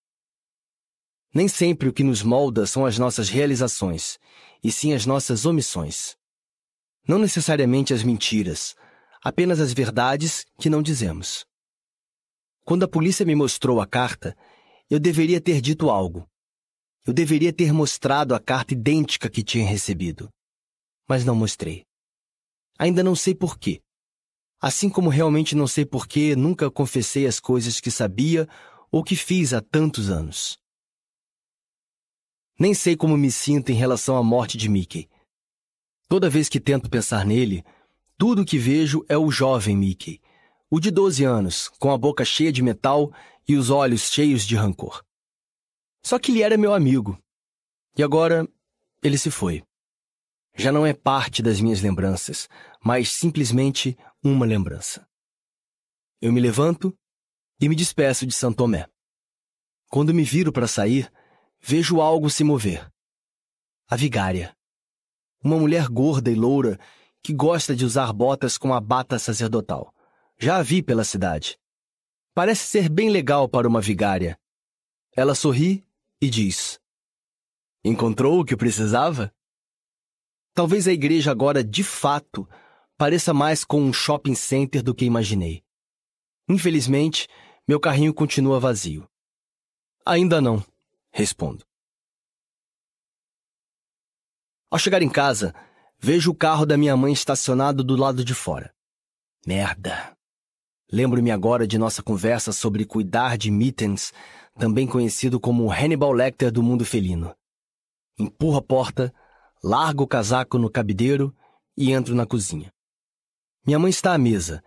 Nem 1.33 1.47
sempre 1.47 1.87
o 1.87 1.93
que 1.93 2.03
nos 2.03 2.21
molda 2.23 2.65
são 2.65 2.85
as 2.85 2.97
nossas 2.97 3.29
realizações, 3.29 4.19
e 4.63 4.71
sim 4.71 4.93
as 4.93 5.05
nossas 5.05 5.45
omissões. 5.45 6.17
Não 7.07 7.17
necessariamente 7.17 7.93
as 7.93 8.03
mentiras, 8.03 8.75
apenas 9.23 9.59
as 9.59 9.73
verdades 9.73 10.45
que 10.59 10.69
não 10.69 10.81
dizemos. 10.81 11.45
Quando 12.63 12.83
a 12.83 12.87
polícia 12.87 13.25
me 13.25 13.35
mostrou 13.35 13.81
a 13.81 13.87
carta, 13.87 14.35
eu 14.89 14.99
deveria 14.99 15.41
ter 15.41 15.61
dito 15.61 15.89
algo. 15.89 16.29
Eu 17.05 17.13
deveria 17.13 17.51
ter 17.51 17.73
mostrado 17.73 18.35
a 18.35 18.39
carta 18.39 18.73
idêntica 18.73 19.29
que 19.29 19.43
tinha 19.43 19.65
recebido. 19.65 20.29
Mas 21.07 21.25
não 21.25 21.33
mostrei. 21.33 21.85
Ainda 22.81 23.03
não 23.03 23.15
sei 23.15 23.35
por 23.35 23.59
quê. 23.59 23.79
Assim 24.59 24.89
como 24.89 25.07
realmente 25.07 25.55
não 25.55 25.67
sei 25.67 25.85
por 25.85 26.07
que 26.07 26.35
nunca 26.35 26.71
confessei 26.71 27.27
as 27.27 27.39
coisas 27.39 27.79
que 27.79 27.91
sabia 27.91 28.49
ou 28.91 29.03
que 29.03 29.15
fiz 29.15 29.53
há 29.53 29.61
tantos 29.61 30.09
anos. 30.09 30.57
Nem 32.57 32.73
sei 32.73 32.97
como 32.97 33.15
me 33.15 33.29
sinto 33.29 33.71
em 33.71 33.75
relação 33.75 34.17
à 34.17 34.23
morte 34.23 34.57
de 34.57 34.67
Mickey. 34.67 35.07
Toda 36.07 36.27
vez 36.27 36.49
que 36.49 36.59
tento 36.59 36.89
pensar 36.89 37.23
nele, 37.23 37.63
tudo 38.17 38.41
o 38.41 38.45
que 38.45 38.57
vejo 38.57 39.05
é 39.07 39.15
o 39.15 39.29
jovem 39.29 39.77
Mickey, 39.77 40.19
o 40.67 40.79
de 40.79 40.89
12 40.89 41.23
anos, 41.23 41.69
com 41.77 41.91
a 41.91 41.97
boca 41.99 42.25
cheia 42.25 42.51
de 42.51 42.63
metal 42.63 43.13
e 43.47 43.57
os 43.57 43.69
olhos 43.69 44.09
cheios 44.09 44.41
de 44.41 44.55
rancor. 44.55 45.05
Só 46.01 46.17
que 46.17 46.31
ele 46.31 46.41
era 46.41 46.57
meu 46.57 46.73
amigo. 46.73 47.15
E 47.95 48.01
agora 48.01 48.49
ele 49.03 49.19
se 49.19 49.29
foi. 49.29 49.61
Já 50.55 50.71
não 50.71 50.85
é 50.85 50.93
parte 50.93 51.41
das 51.41 51.59
minhas 51.59 51.81
lembranças, 51.81 52.47
mas 52.83 53.11
simplesmente 53.11 53.97
uma 54.23 54.45
lembrança. 54.45 55.07
Eu 56.21 56.31
me 56.31 56.39
levanto 56.39 56.95
e 57.59 57.67
me 57.69 57.75
despeço 57.75 58.25
de 58.25 58.33
São 58.33 58.51
Tomé. 58.53 58.87
Quando 59.89 60.13
me 60.13 60.23
viro 60.23 60.51
para 60.51 60.67
sair, 60.67 61.11
vejo 61.59 61.99
algo 61.99 62.29
se 62.29 62.43
mover. 62.43 62.91
A 63.89 63.95
vigária. 63.95 64.55
Uma 65.43 65.57
mulher 65.57 65.87
gorda 65.87 66.29
e 66.29 66.35
loura 66.35 66.79
que 67.23 67.33
gosta 67.33 67.75
de 67.75 67.85
usar 67.85 68.11
botas 68.13 68.57
com 68.57 68.73
a 68.73 68.79
bata 68.79 69.19
sacerdotal. 69.19 69.93
Já 70.37 70.57
a 70.57 70.63
vi 70.63 70.81
pela 70.81 71.03
cidade. 71.03 71.59
Parece 72.33 72.65
ser 72.65 72.89
bem 72.89 73.09
legal 73.09 73.49
para 73.49 73.67
uma 73.67 73.81
vigária. 73.81 74.39
Ela 75.15 75.35
sorri 75.35 75.85
e 76.21 76.29
diz: 76.29 76.79
Encontrou 77.83 78.39
o 78.39 78.45
que 78.45 78.55
precisava? 78.55 79.33
Talvez 80.53 80.87
a 80.87 80.91
igreja 80.91 81.31
agora, 81.31 81.63
de 81.63 81.83
fato, 81.83 82.47
pareça 82.97 83.33
mais 83.33 83.63
com 83.63 83.81
um 83.81 83.93
shopping 83.93 84.35
center 84.35 84.83
do 84.83 84.93
que 84.93 85.05
imaginei. 85.05 85.63
Infelizmente, 86.47 87.27
meu 87.67 87.79
carrinho 87.79 88.13
continua 88.13 88.59
vazio. 88.59 89.07
Ainda 90.05 90.41
não, 90.41 90.63
respondo. 91.11 91.63
Ao 94.69 94.79
chegar 94.79 95.01
em 95.01 95.09
casa, 95.09 95.53
vejo 95.99 96.31
o 96.31 96.35
carro 96.35 96.65
da 96.65 96.77
minha 96.77 96.95
mãe 96.97 97.13
estacionado 97.13 97.83
do 97.83 97.95
lado 97.95 98.23
de 98.25 98.33
fora. 98.33 98.73
Merda. 99.45 100.15
Lembro-me 100.91 101.31
agora 101.31 101.65
de 101.65 101.77
nossa 101.77 102.03
conversa 102.03 102.51
sobre 102.51 102.85
cuidar 102.85 103.37
de 103.37 103.49
Mittens, 103.49 104.11
também 104.59 104.85
conhecido 104.85 105.39
como 105.39 105.71
Hannibal 105.71 106.11
Lecter 106.11 106.51
do 106.51 106.61
mundo 106.61 106.83
felino. 106.83 107.33
Empurro 108.19 108.57
a 108.57 108.61
porta, 108.61 109.13
largo 109.63 110.03
o 110.03 110.07
casaco 110.07 110.57
no 110.57 110.69
cabideiro 110.69 111.35
e 111.77 111.91
entro 111.91 112.15
na 112.15 112.25
cozinha. 112.25 112.71
Minha 113.65 113.79
mãe 113.79 113.89
está 113.89 114.13
à 114.13 114.17
mesa 114.17 114.63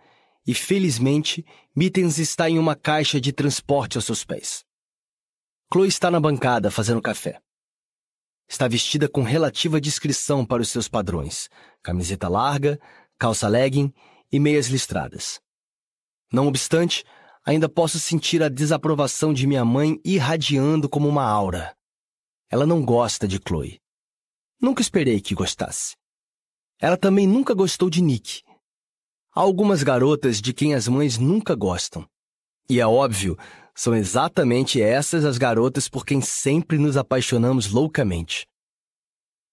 e, 0.47 0.53
felizmente, 0.53 1.45
Mittens 1.75 2.17
está 2.17 2.49
em 2.49 2.57
uma 2.57 2.75
caixa 2.75 3.19
de 3.19 3.33
transporte 3.33 3.97
aos 3.97 4.05
seus 4.05 4.23
pés. 4.23 4.63
Chloe 5.71 5.87
está 5.87 6.09
na 6.09 6.19
bancada 6.19 6.71
fazendo 6.71 7.01
café. 7.01 7.41
Está 8.47 8.67
vestida 8.67 9.09
com 9.09 9.23
relativa 9.23 9.81
discrição 9.81 10.45
para 10.45 10.61
os 10.61 10.69
seus 10.69 10.87
padrões: 10.87 11.49
camiseta 11.81 12.29
larga, 12.29 12.79
calça 13.17 13.47
legging 13.47 13.91
e 14.31 14.39
meias 14.39 14.67
listradas. 14.67 15.41
Não 16.31 16.47
obstante, 16.47 17.03
ainda 17.43 17.67
posso 17.67 17.99
sentir 17.99 18.43
a 18.43 18.49
desaprovação 18.49 19.33
de 19.33 19.47
minha 19.47 19.65
mãe 19.65 19.99
irradiando 20.05 20.87
como 20.87 21.09
uma 21.09 21.23
aura. 21.23 21.75
Ela 22.49 22.65
não 22.65 22.85
gosta 22.85 23.27
de 23.27 23.39
Chloe. 23.45 23.81
Nunca 24.59 24.81
esperei 24.81 25.19
que 25.21 25.35
gostasse. 25.35 25.95
Ela 26.79 26.97
também 26.97 27.27
nunca 27.27 27.53
gostou 27.53 27.89
de 27.89 28.01
Nick. 28.01 28.43
Há 29.33 29.41
algumas 29.41 29.83
garotas 29.83 30.41
de 30.41 30.53
quem 30.53 30.73
as 30.73 30.87
mães 30.87 31.17
nunca 31.17 31.55
gostam. 31.55 32.07
E 32.69 32.79
é 32.79 32.87
óbvio, 32.87 33.37
são 33.75 33.93
exatamente 33.93 34.81
essas 34.81 35.25
as 35.25 35.37
garotas 35.37 35.89
por 35.89 36.05
quem 36.05 36.21
sempre 36.21 36.77
nos 36.77 36.95
apaixonamos 36.95 37.69
loucamente. 37.69 38.47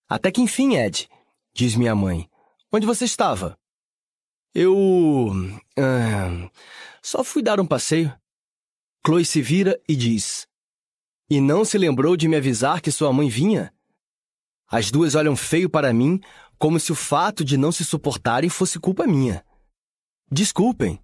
Até 0.08 0.31
que 0.31 0.40
enfim, 0.40 0.76
Ed, 0.76 1.08
diz 1.52 1.74
minha 1.74 1.94
mãe. 1.94 2.28
Onde 2.72 2.86
você 2.86 3.04
estava? 3.04 3.58
Eu. 4.54 5.33
Ah, 5.76 6.51
só 7.02 7.24
fui 7.24 7.42
dar 7.42 7.58
um 7.58 7.67
passeio. 7.67 8.15
Chloe 9.04 9.24
se 9.24 9.42
vira 9.42 9.81
e 9.88 9.97
diz: 9.97 10.47
E 11.28 11.40
não 11.40 11.65
se 11.65 11.76
lembrou 11.76 12.17
de 12.17 12.28
me 12.28 12.36
avisar 12.36 12.81
que 12.81 12.92
sua 12.92 13.12
mãe 13.12 13.28
vinha? 13.28 13.74
As 14.72 14.90
duas 14.90 15.15
olham 15.15 15.37
feio 15.37 15.69
para 15.69 15.92
mim, 15.92 16.19
como 16.58 16.81
se 16.81 16.90
o 16.90 16.94
fato 16.94 17.44
de 17.44 17.58
não 17.58 17.71
se 17.71 17.85
suportarem 17.85 18.49
fosse 18.49 18.81
culpa 18.81 19.06
minha. 19.06 19.44
Desculpem. 20.31 20.99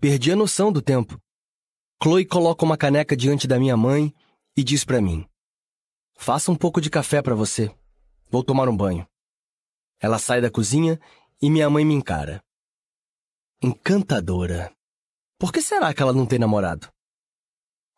Perdi 0.00 0.32
a 0.32 0.36
noção 0.36 0.72
do 0.72 0.80
tempo. 0.80 1.20
Chloe 2.02 2.24
coloca 2.24 2.64
uma 2.64 2.78
caneca 2.78 3.14
diante 3.14 3.46
da 3.46 3.58
minha 3.58 3.76
mãe 3.76 4.14
e 4.56 4.64
diz 4.64 4.86
para 4.86 5.02
mim: 5.02 5.28
Faça 6.14 6.50
um 6.50 6.56
pouco 6.56 6.80
de 6.80 6.88
café 6.88 7.20
para 7.20 7.34
você. 7.34 7.70
Vou 8.30 8.42
tomar 8.42 8.70
um 8.70 8.76
banho. 8.76 9.06
Ela 10.00 10.18
sai 10.18 10.40
da 10.40 10.50
cozinha 10.50 10.98
e 11.42 11.50
minha 11.50 11.68
mãe 11.68 11.84
me 11.84 11.92
encara. 11.92 12.42
Encantadora. 13.62 14.74
Por 15.38 15.52
que 15.52 15.60
será 15.60 15.92
que 15.92 16.00
ela 16.00 16.14
não 16.14 16.24
tem 16.24 16.38
namorado? 16.38 16.90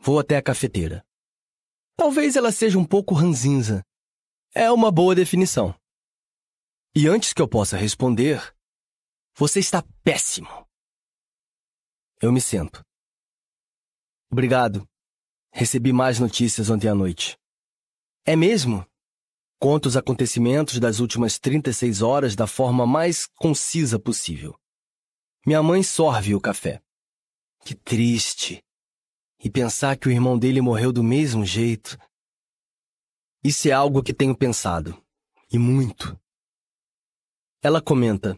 Vou 0.00 0.18
até 0.18 0.36
a 0.36 0.42
cafeteira. 0.42 1.06
Talvez 1.96 2.34
ela 2.34 2.50
seja 2.50 2.76
um 2.76 2.84
pouco 2.84 3.14
ranzinza. 3.14 3.84
É 4.58 4.72
uma 4.72 4.90
boa 4.90 5.14
definição. 5.14 5.78
E 6.94 7.06
antes 7.06 7.34
que 7.34 7.42
eu 7.42 7.46
possa 7.46 7.76
responder, 7.76 8.56
você 9.36 9.60
está 9.60 9.84
péssimo. 10.02 10.48
Eu 12.22 12.32
me 12.32 12.40
sento. 12.40 12.82
Obrigado. 14.32 14.88
Recebi 15.52 15.92
mais 15.92 16.18
notícias 16.18 16.70
ontem 16.70 16.88
à 16.88 16.94
noite. 16.94 17.36
É 18.24 18.34
mesmo? 18.34 18.82
Conto 19.60 19.90
os 19.90 19.96
acontecimentos 19.98 20.80
das 20.80 21.00
últimas 21.00 21.38
36 21.38 22.00
horas 22.00 22.34
da 22.34 22.46
forma 22.46 22.86
mais 22.86 23.26
concisa 23.26 23.98
possível. 23.98 24.58
Minha 25.46 25.62
mãe 25.62 25.82
sorve 25.82 26.34
o 26.34 26.40
café. 26.40 26.82
Que 27.62 27.74
triste. 27.74 28.64
E 29.38 29.50
pensar 29.50 29.98
que 29.98 30.08
o 30.08 30.10
irmão 30.10 30.38
dele 30.38 30.62
morreu 30.62 30.94
do 30.94 31.02
mesmo 31.02 31.44
jeito. 31.44 31.98
Isso 33.46 33.68
é 33.68 33.70
algo 33.70 34.02
que 34.02 34.12
tenho 34.12 34.36
pensado. 34.36 35.00
E 35.52 35.56
muito. 35.56 36.18
Ela 37.62 37.80
comenta: 37.80 38.36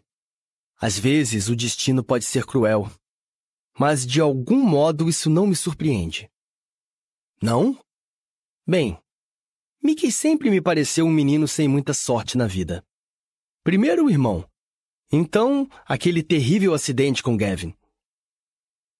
Às 0.78 0.99
vezes 0.99 1.49
o 1.49 1.57
destino 1.57 2.05
pode 2.05 2.26
ser 2.26 2.44
cruel. 2.44 2.92
Mas 3.78 4.05
de 4.05 4.21
algum 4.21 4.62
modo 4.62 5.08
isso 5.08 5.31
não 5.31 5.47
me 5.47 5.57
surpreende. 5.57 6.31
Não? 7.41 7.83
Bem, 8.67 8.99
Mickey 9.83 10.12
sempre 10.12 10.51
me 10.51 10.60
pareceu 10.60 11.07
um 11.07 11.10
menino 11.10 11.49
sem 11.49 11.67
muita 11.67 11.94
sorte 11.94 12.37
na 12.37 12.47
vida. 12.47 12.85
Primeiro 13.65 14.05
o 14.05 14.10
irmão. 14.10 14.47
Então, 15.10 15.67
aquele 15.87 16.23
terrível 16.23 16.74
acidente 16.74 17.23
com 17.23 17.35
Gavin. 17.35 17.74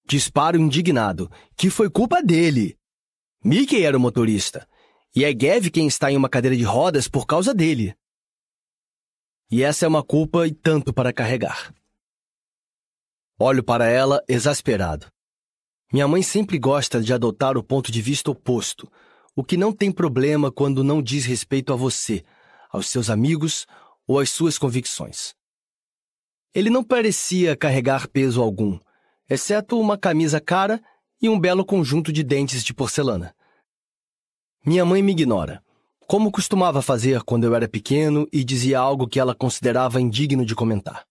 Disparo 0.07 0.57
indignado, 0.57 1.31
que 1.55 1.69
foi 1.69 1.87
culpa 1.87 2.19
dele. 2.19 2.79
Mickey 3.43 3.83
era 3.83 3.95
o 3.95 3.99
motorista. 3.99 4.67
E 5.15 5.23
é 5.25 5.33
Gav 5.33 5.69
quem 5.71 5.87
está 5.87 6.11
em 6.11 6.17
uma 6.17 6.29
cadeira 6.29 6.55
de 6.55 6.63
rodas 6.63 7.07
por 7.07 7.25
causa 7.25 7.53
dele. 7.53 7.95
E 9.49 9.63
essa 9.63 9.85
é 9.85 9.87
uma 9.87 10.03
culpa 10.03 10.45
e 10.45 10.53
tanto 10.53 10.93
para 10.93 11.11
carregar. 11.11 11.73
Olho 13.39 13.63
para 13.63 13.87
ela 13.87 14.23
exasperado. 14.27 15.07
Minha 15.91 16.07
mãe 16.07 16.21
sempre 16.21 16.59
gosta 16.59 17.01
de 17.01 17.11
adotar 17.11 17.57
o 17.57 17.63
ponto 17.63 17.91
de 17.91 18.01
vista 18.01 18.29
oposto, 18.29 18.91
o 19.35 19.43
que 19.43 19.57
não 19.57 19.73
tem 19.73 19.91
problema 19.91 20.51
quando 20.51 20.83
não 20.83 21.01
diz 21.01 21.25
respeito 21.25 21.73
a 21.73 21.75
você, 21.75 22.23
aos 22.69 22.87
seus 22.89 23.09
amigos 23.09 23.65
ou 24.05 24.19
às 24.19 24.29
suas 24.29 24.59
convicções. 24.59 25.33
Ele 26.53 26.69
não 26.69 26.83
parecia 26.83 27.57
carregar 27.57 28.07
peso 28.07 28.41
algum, 28.41 28.79
exceto 29.27 29.79
uma 29.79 29.97
camisa 29.97 30.39
cara 30.39 30.79
e 31.19 31.27
um 31.27 31.39
belo 31.39 31.65
conjunto 31.65 32.13
de 32.13 32.23
dentes 32.23 32.63
de 32.63 32.73
porcelana. 32.73 33.35
Minha 34.69 34.85
mãe 34.85 35.01
me 35.01 35.13
ignora, 35.13 35.65
como 36.01 36.31
costumava 36.31 36.79
fazer 36.79 37.23
quando 37.23 37.43
eu 37.43 37.55
era 37.55 37.67
pequeno 37.67 38.27
e 38.31 38.43
dizia 38.43 38.77
algo 38.77 39.07
que 39.07 39.19
ela 39.19 39.33
considerava 39.33 39.99
indigno 39.99 40.45
de 40.45 40.53
comentar. 40.53 41.07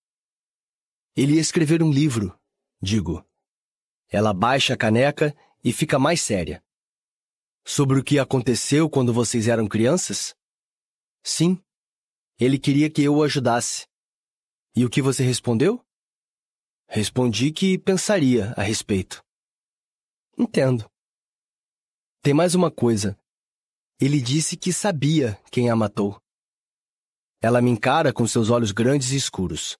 Ele 1.16 1.34
ia 1.34 1.40
escrever 1.40 1.82
um 1.82 1.90
livro, 1.90 2.38
digo. 2.80 3.26
Ela 4.08 4.32
baixa 4.32 4.74
a 4.74 4.76
caneca 4.76 5.36
e 5.64 5.72
fica 5.72 5.98
mais 5.98 6.20
séria. 6.20 6.62
Sobre 7.64 7.98
o 7.98 8.04
que 8.04 8.20
aconteceu 8.20 8.88
quando 8.88 9.12
vocês 9.12 9.48
eram 9.48 9.66
crianças? 9.66 10.36
Sim. 11.24 11.60
Ele 12.38 12.60
queria 12.60 12.88
que 12.88 13.02
eu 13.02 13.16
o 13.16 13.24
ajudasse. 13.24 13.88
E 14.76 14.84
o 14.84 14.88
que 14.88 15.02
você 15.02 15.24
respondeu? 15.24 15.84
Respondi 16.86 17.50
que 17.50 17.76
pensaria 17.76 18.54
a 18.56 18.62
respeito. 18.62 19.20
Entendo. 20.38 20.88
Tem 22.22 22.32
mais 22.32 22.54
uma 22.54 22.70
coisa. 22.70 23.18
Ele 24.00 24.20
disse 24.20 24.56
que 24.56 24.72
sabia 24.72 25.36
quem 25.50 25.70
a 25.70 25.74
matou. 25.74 26.20
Ela 27.40 27.60
me 27.60 27.68
encara 27.68 28.12
com 28.12 28.28
seus 28.28 28.48
olhos 28.48 28.70
grandes 28.70 29.10
e 29.10 29.16
escuros. 29.16 29.76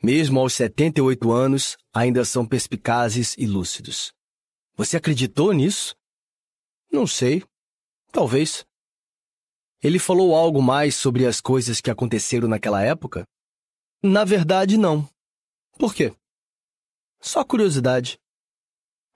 Mesmo 0.00 0.38
aos 0.38 0.52
78 0.54 1.32
anos, 1.32 1.76
ainda 1.92 2.24
são 2.24 2.46
perspicazes 2.46 3.34
e 3.36 3.44
lúcidos. 3.44 4.12
Você 4.76 4.96
acreditou 4.96 5.52
nisso? 5.52 5.92
Não 6.90 7.04
sei. 7.04 7.42
Talvez. 8.12 8.64
Ele 9.82 9.98
falou 9.98 10.36
algo 10.36 10.62
mais 10.62 10.94
sobre 10.94 11.26
as 11.26 11.40
coisas 11.40 11.80
que 11.80 11.90
aconteceram 11.90 12.46
naquela 12.46 12.80
época? 12.80 13.26
Na 14.00 14.24
verdade, 14.24 14.78
não. 14.78 15.08
Por 15.78 15.92
quê? 15.92 16.14
Só 17.20 17.44
curiosidade. 17.44 18.20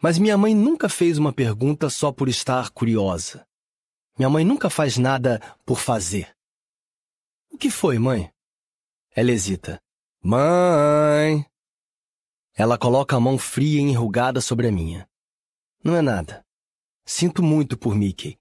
Mas 0.03 0.19
minha 0.19 0.37
mãe 0.37 0.53
nunca 0.53 0.89
fez 0.89 1.17
uma 1.17 1.33
pergunta 1.33 1.89
só 1.89 2.11
por 2.11 2.29
estar 2.29 2.71
curiosa. 2.71 3.47
Minha 4.17 4.31
mãe 4.31 4.45
nunca 4.45 4.71
faz 4.71 4.97
nada 4.97 5.41
por 5.65 5.79
fazer. 5.79 6.35
O 7.51 7.59
que 7.59 7.71
foi, 7.71 7.99
mãe? 7.99 8.31
Ela 9.15 9.31
hesita. 9.31 9.81
Mãe! 10.23 11.47
Ela 12.55 12.79
coloca 12.79 13.15
a 13.17 13.21
mão 13.21 13.39
fria 13.39 13.79
e 13.79 13.83
enrugada 13.83 14.41
sobre 14.41 14.67
a 14.67 14.73
minha. 14.73 15.07
Não 15.85 15.95
é 15.95 16.01
nada. 16.01 16.45
Sinto 17.05 17.43
muito 17.43 17.77
por 17.77 17.95
Mickey. 17.95 18.39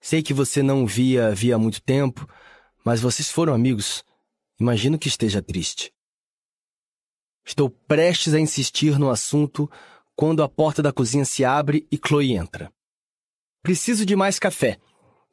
Sei 0.00 0.22
que 0.22 0.32
você 0.32 0.62
não 0.62 0.84
o 0.84 0.86
via 0.86 1.28
havia 1.28 1.58
muito 1.58 1.82
tempo, 1.82 2.28
mas 2.84 3.00
vocês 3.00 3.30
foram 3.30 3.52
amigos. 3.52 4.04
Imagino 4.60 4.98
que 4.98 5.08
esteja 5.08 5.42
triste. 5.42 5.92
Estou 7.44 7.68
prestes 7.68 8.34
a 8.34 8.40
insistir 8.40 8.98
no 8.98 9.10
assunto 9.10 9.70
quando 10.14 10.42
a 10.42 10.48
porta 10.48 10.82
da 10.82 10.92
cozinha 10.92 11.24
se 11.24 11.44
abre 11.44 11.86
e 11.90 11.98
Chloe 11.98 12.32
entra. 12.32 12.72
Preciso 13.62 14.06
de 14.06 14.14
mais 14.14 14.38
café, 14.38 14.78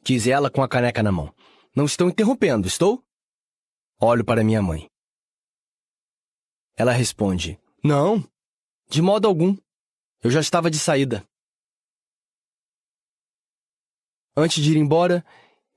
diz 0.05 0.27
ela 0.27 0.51
com 0.51 0.61
a 0.61 0.69
caneca 0.69 1.01
na 1.01 1.11
mão. 1.11 1.33
Não 1.75 1.85
estou 1.85 2.07
interrompendo, 2.07 2.67
estou? 2.67 3.03
Olho 3.99 4.23
para 4.23 4.43
minha 4.43 4.61
mãe. 4.61 4.87
Ela 6.77 6.91
responde: 6.91 7.59
Não, 7.83 8.23
de 8.87 9.01
modo 9.01 9.27
algum. 9.27 9.57
Eu 10.21 10.29
já 10.29 10.39
estava 10.39 10.69
de 10.69 10.77
saída. 10.77 11.27
Antes 14.37 14.63
de 14.63 14.71
ir 14.71 14.77
embora, 14.77 15.25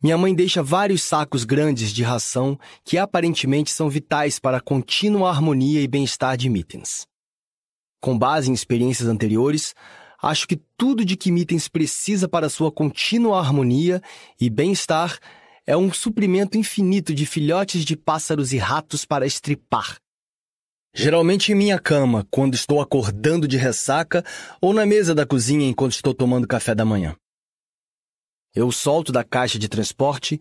minha 0.03 0.19
mãe 0.19 0.35
deixa 0.35 0.63
vários 0.63 1.03
sacos 1.03 1.45
grandes 1.45 1.93
de 1.93 2.03
ração 2.03 2.59
que 2.85 2.99
aparentemente 2.99 3.71
são 3.71 3.89
vitais 3.89 4.39
para 4.39 4.59
a 4.59 4.61
contínua 4.61 5.31
harmonia 5.31 5.81
e 5.81 5.89
bem-estar 5.89 6.37
de 6.37 6.49
Mittens. 6.49 7.07
Com 8.01 8.19
base 8.19 8.51
em 8.51 8.55
experiências 8.55 9.09
anteriores, 9.09 9.75
acho 10.23 10.47
que 10.47 10.61
tudo 10.77 11.05
de 11.05 11.17
que 11.17 11.31
Mittens 11.31 11.69
precisa 11.69 12.29
para 12.29 12.49
sua 12.49 12.71
contínua 12.71 13.39
harmonia 13.39 14.03
e 14.41 14.51
bem-estar 14.51 15.19
é 15.67 15.77
um 15.77 15.93
suprimento 15.93 16.57
infinito 16.57 17.15
de 17.15 17.27
filhotes 17.27 17.85
de 17.85 17.97
pássaros 17.97 18.53
e 18.53 18.59
ratos 18.59 19.05
para 19.05 19.27
estripar. 19.27 19.99
Geralmente 20.95 21.53
em 21.53 21.55
minha 21.55 21.79
cama, 21.79 22.27
quando 22.31 22.55
estou 22.55 22.81
acordando 22.81 23.47
de 23.47 23.57
ressaca, 23.57 24.25
ou 24.61 24.73
na 24.73 24.87
mesa 24.87 25.15
da 25.15 25.27
cozinha 25.27 25.69
enquanto 25.69 25.93
estou 25.93 26.15
tomando 26.15 26.49
café 26.49 26.75
da 26.75 26.85
manhã. 26.85 27.15
Eu 28.55 28.73
solto 28.73 29.13
da 29.13 29.23
caixa 29.23 29.59
de 29.59 29.69
transporte 29.69 30.41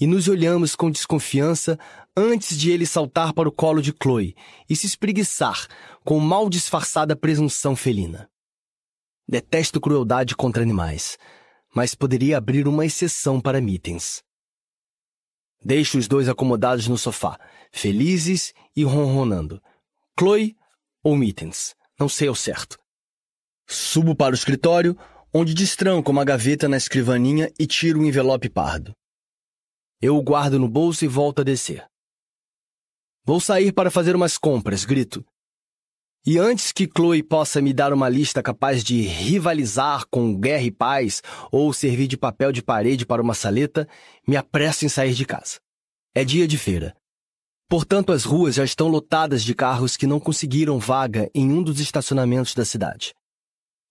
e 0.00 0.06
nos 0.06 0.28
olhamos 0.28 0.76
com 0.76 0.90
desconfiança 0.90 1.78
antes 2.16 2.56
de 2.56 2.70
ele 2.70 2.86
saltar 2.86 3.32
para 3.34 3.48
o 3.48 3.52
colo 3.52 3.82
de 3.82 3.92
Chloe 4.00 4.34
e 4.70 4.76
se 4.76 4.86
espreguiçar 4.86 5.66
com 6.04 6.20
mal 6.20 6.48
disfarçada 6.48 7.16
presunção 7.16 7.74
felina. 7.74 8.30
Detesto 9.30 9.78
crueldade 9.78 10.34
contra 10.34 10.62
animais, 10.62 11.18
mas 11.74 11.94
poderia 11.94 12.38
abrir 12.38 12.66
uma 12.66 12.86
exceção 12.86 13.38
para 13.38 13.60
mitens. 13.60 14.22
Deixo 15.62 15.98
os 15.98 16.08
dois 16.08 16.30
acomodados 16.30 16.88
no 16.88 16.96
sofá, 16.96 17.38
felizes 17.70 18.54
e 18.74 18.84
ronronando. 18.84 19.62
Chloe 20.18 20.56
ou 21.02 21.14
Mittens, 21.14 21.76
não 22.00 22.08
sei 22.08 22.28
ao 22.28 22.34
certo. 22.34 22.78
Subo 23.66 24.16
para 24.16 24.32
o 24.32 24.34
escritório, 24.34 24.96
onde 25.30 25.52
destranco 25.52 26.10
uma 26.10 26.24
gaveta 26.24 26.66
na 26.66 26.78
escrivaninha 26.78 27.52
e 27.58 27.66
tiro 27.66 28.00
um 28.00 28.06
envelope 28.06 28.48
pardo. 28.48 28.94
Eu 30.00 30.16
o 30.16 30.22
guardo 30.22 30.58
no 30.58 30.68
bolso 30.68 31.04
e 31.04 31.08
volto 31.08 31.40
a 31.40 31.44
descer. 31.44 31.86
Vou 33.24 33.40
sair 33.40 33.72
para 33.72 33.90
fazer 33.90 34.16
umas 34.16 34.38
compras, 34.38 34.86
grito, 34.86 35.22
e 36.30 36.36
antes 36.36 36.72
que 36.72 36.86
Chloe 36.86 37.22
possa 37.22 37.58
me 37.58 37.72
dar 37.72 37.90
uma 37.90 38.06
lista 38.06 38.42
capaz 38.42 38.84
de 38.84 39.00
rivalizar 39.00 40.04
com 40.10 40.38
Guerra 40.38 40.64
e 40.64 40.70
Paz 40.70 41.22
ou 41.50 41.72
servir 41.72 42.06
de 42.06 42.18
papel 42.18 42.52
de 42.52 42.62
parede 42.62 43.06
para 43.06 43.22
uma 43.22 43.32
saleta, 43.32 43.88
me 44.26 44.36
apresso 44.36 44.84
em 44.84 44.90
sair 44.90 45.14
de 45.14 45.24
casa. 45.24 45.58
É 46.14 46.26
dia 46.26 46.46
de 46.46 46.58
feira. 46.58 46.94
Portanto, 47.66 48.12
as 48.12 48.24
ruas 48.24 48.56
já 48.56 48.62
estão 48.62 48.88
lotadas 48.88 49.42
de 49.42 49.54
carros 49.54 49.96
que 49.96 50.06
não 50.06 50.20
conseguiram 50.20 50.78
vaga 50.78 51.30
em 51.34 51.50
um 51.50 51.62
dos 51.62 51.80
estacionamentos 51.80 52.54
da 52.54 52.66
cidade. 52.66 53.14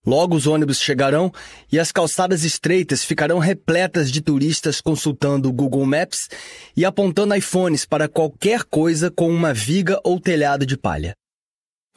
Logo 0.05 0.35
os 0.35 0.45
ônibus 0.45 0.79
chegarão 0.79 1.31
e 1.71 1.79
as 1.79 1.91
calçadas 1.91 2.43
estreitas 2.43 3.03
ficarão 3.03 3.39
repletas 3.39 4.11
de 4.11 4.21
turistas 4.21 4.79
consultando 4.79 5.49
o 5.49 5.51
Google 5.51 5.87
Maps 5.87 6.29
e 6.75 6.85
apontando 6.85 7.33
iPhones 7.33 7.83
para 7.83 8.07
qualquer 8.07 8.63
coisa 8.63 9.09
com 9.09 9.27
uma 9.27 9.55
viga 9.55 9.99
ou 10.03 10.19
telhado 10.19 10.67
de 10.67 10.77
palha. 10.77 11.15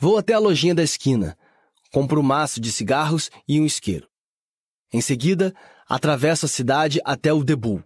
Vou 0.00 0.16
até 0.16 0.32
a 0.32 0.38
lojinha 0.38 0.74
da 0.74 0.82
esquina, 0.82 1.36
compro 1.92 2.20
um 2.20 2.22
maço 2.22 2.58
de 2.58 2.72
cigarros 2.72 3.30
e 3.46 3.60
um 3.60 3.66
isqueiro. 3.66 4.10
Em 4.90 5.02
seguida, 5.02 5.54
atravesso 5.86 6.46
a 6.46 6.48
cidade 6.48 7.00
até 7.04 7.30
o 7.34 7.44
Debu. 7.44 7.84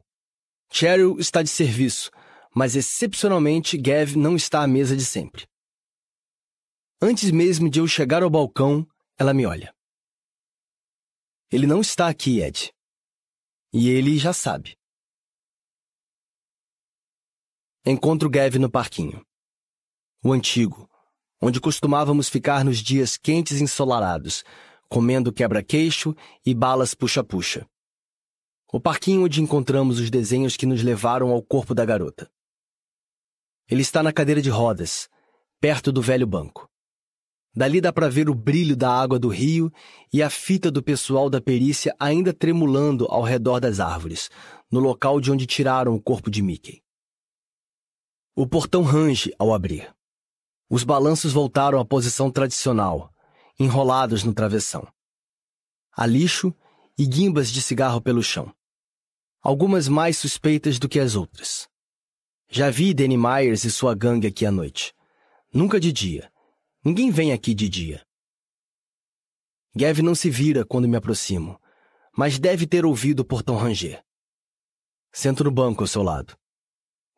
Cheryl 0.70 1.18
está 1.18 1.42
de 1.42 1.48
serviço, 1.48 2.12
mas 2.54 2.76
excepcionalmente 2.76 3.76
Gav 3.76 4.14
não 4.14 4.36
está 4.36 4.62
à 4.62 4.66
mesa 4.68 4.96
de 4.96 5.04
sempre. 5.04 5.48
Antes 7.02 7.32
mesmo 7.32 7.68
de 7.68 7.80
eu 7.80 7.88
chegar 7.88 8.22
ao 8.22 8.30
balcão, 8.30 8.86
ela 9.18 9.34
me 9.34 9.44
olha. 9.44 9.74
Ele 11.50 11.66
não 11.66 11.80
está 11.80 12.08
aqui, 12.08 12.40
Ed. 12.40 12.72
E 13.72 13.88
ele 13.88 14.18
já 14.18 14.32
sabe. 14.32 14.78
Encontro 17.84 18.30
Gav 18.30 18.56
no 18.56 18.70
parquinho. 18.70 19.26
O 20.22 20.32
antigo, 20.32 20.88
onde 21.40 21.60
costumávamos 21.60 22.28
ficar 22.28 22.64
nos 22.64 22.78
dias 22.78 23.16
quentes 23.16 23.60
e 23.60 23.64
ensolarados, 23.64 24.44
comendo 24.88 25.32
quebra-queixo 25.32 26.14
e 26.44 26.54
balas 26.54 26.94
puxa-puxa. 26.94 27.66
O 28.72 28.80
parquinho 28.80 29.24
onde 29.24 29.40
encontramos 29.40 29.98
os 30.00 30.10
desenhos 30.10 30.56
que 30.56 30.66
nos 30.66 30.82
levaram 30.82 31.30
ao 31.30 31.42
corpo 31.42 31.74
da 31.74 31.84
garota. 31.84 32.30
Ele 33.68 33.82
está 33.82 34.02
na 34.02 34.12
cadeira 34.12 34.42
de 34.42 34.50
rodas, 34.50 35.08
perto 35.60 35.90
do 35.90 36.02
velho 36.02 36.26
banco. 36.26 36.68
Dali 37.56 37.80
dá 37.80 37.92
para 37.92 38.10
ver 38.10 38.28
o 38.28 38.34
brilho 38.34 38.76
da 38.76 38.90
água 38.90 39.18
do 39.18 39.28
rio 39.28 39.72
e 40.12 40.22
a 40.22 40.28
fita 40.28 40.72
do 40.72 40.82
pessoal 40.82 41.30
da 41.30 41.40
perícia 41.40 41.94
ainda 42.00 42.34
tremulando 42.34 43.06
ao 43.06 43.22
redor 43.22 43.60
das 43.60 43.78
árvores, 43.78 44.28
no 44.70 44.80
local 44.80 45.20
de 45.20 45.30
onde 45.30 45.46
tiraram 45.46 45.94
o 45.94 46.02
corpo 46.02 46.30
de 46.30 46.42
Mickey. 46.42 46.82
O 48.34 48.44
portão 48.44 48.82
range 48.82 49.32
ao 49.38 49.54
abrir. 49.54 49.94
Os 50.74 50.82
balanços 50.82 51.32
voltaram 51.32 51.78
à 51.78 51.84
posição 51.84 52.28
tradicional, 52.32 53.14
enrolados 53.60 54.24
no 54.24 54.34
travessão. 54.34 54.84
Há 55.96 56.04
lixo 56.04 56.52
e 56.98 57.06
guimbas 57.06 57.48
de 57.52 57.62
cigarro 57.62 58.00
pelo 58.00 58.24
chão. 58.24 58.52
Algumas 59.40 59.86
mais 59.86 60.18
suspeitas 60.18 60.80
do 60.80 60.88
que 60.88 60.98
as 60.98 61.14
outras. 61.14 61.68
Já 62.48 62.70
vi 62.70 62.92
Danny 62.92 63.16
Myers 63.16 63.62
e 63.62 63.70
sua 63.70 63.94
gangue 63.94 64.26
aqui 64.26 64.44
à 64.44 64.50
noite. 64.50 64.92
Nunca 65.52 65.78
de 65.78 65.92
dia 65.92 66.28
Ninguém 66.84 67.08
vem 67.08 67.32
aqui 67.32 67.54
de 67.54 67.68
dia. 67.68 68.04
Gav 69.76 70.02
não 70.02 70.16
se 70.16 70.28
vira 70.28 70.64
quando 70.64 70.88
me 70.88 70.96
aproximo, 70.96 71.56
mas 72.18 72.36
deve 72.36 72.66
ter 72.66 72.84
ouvido 72.84 73.20
o 73.20 73.24
portão 73.24 73.54
ranger. 73.54 74.04
Sento 75.12 75.44
no 75.44 75.52
banco 75.52 75.84
ao 75.84 75.86
seu 75.86 76.02
lado. 76.02 76.36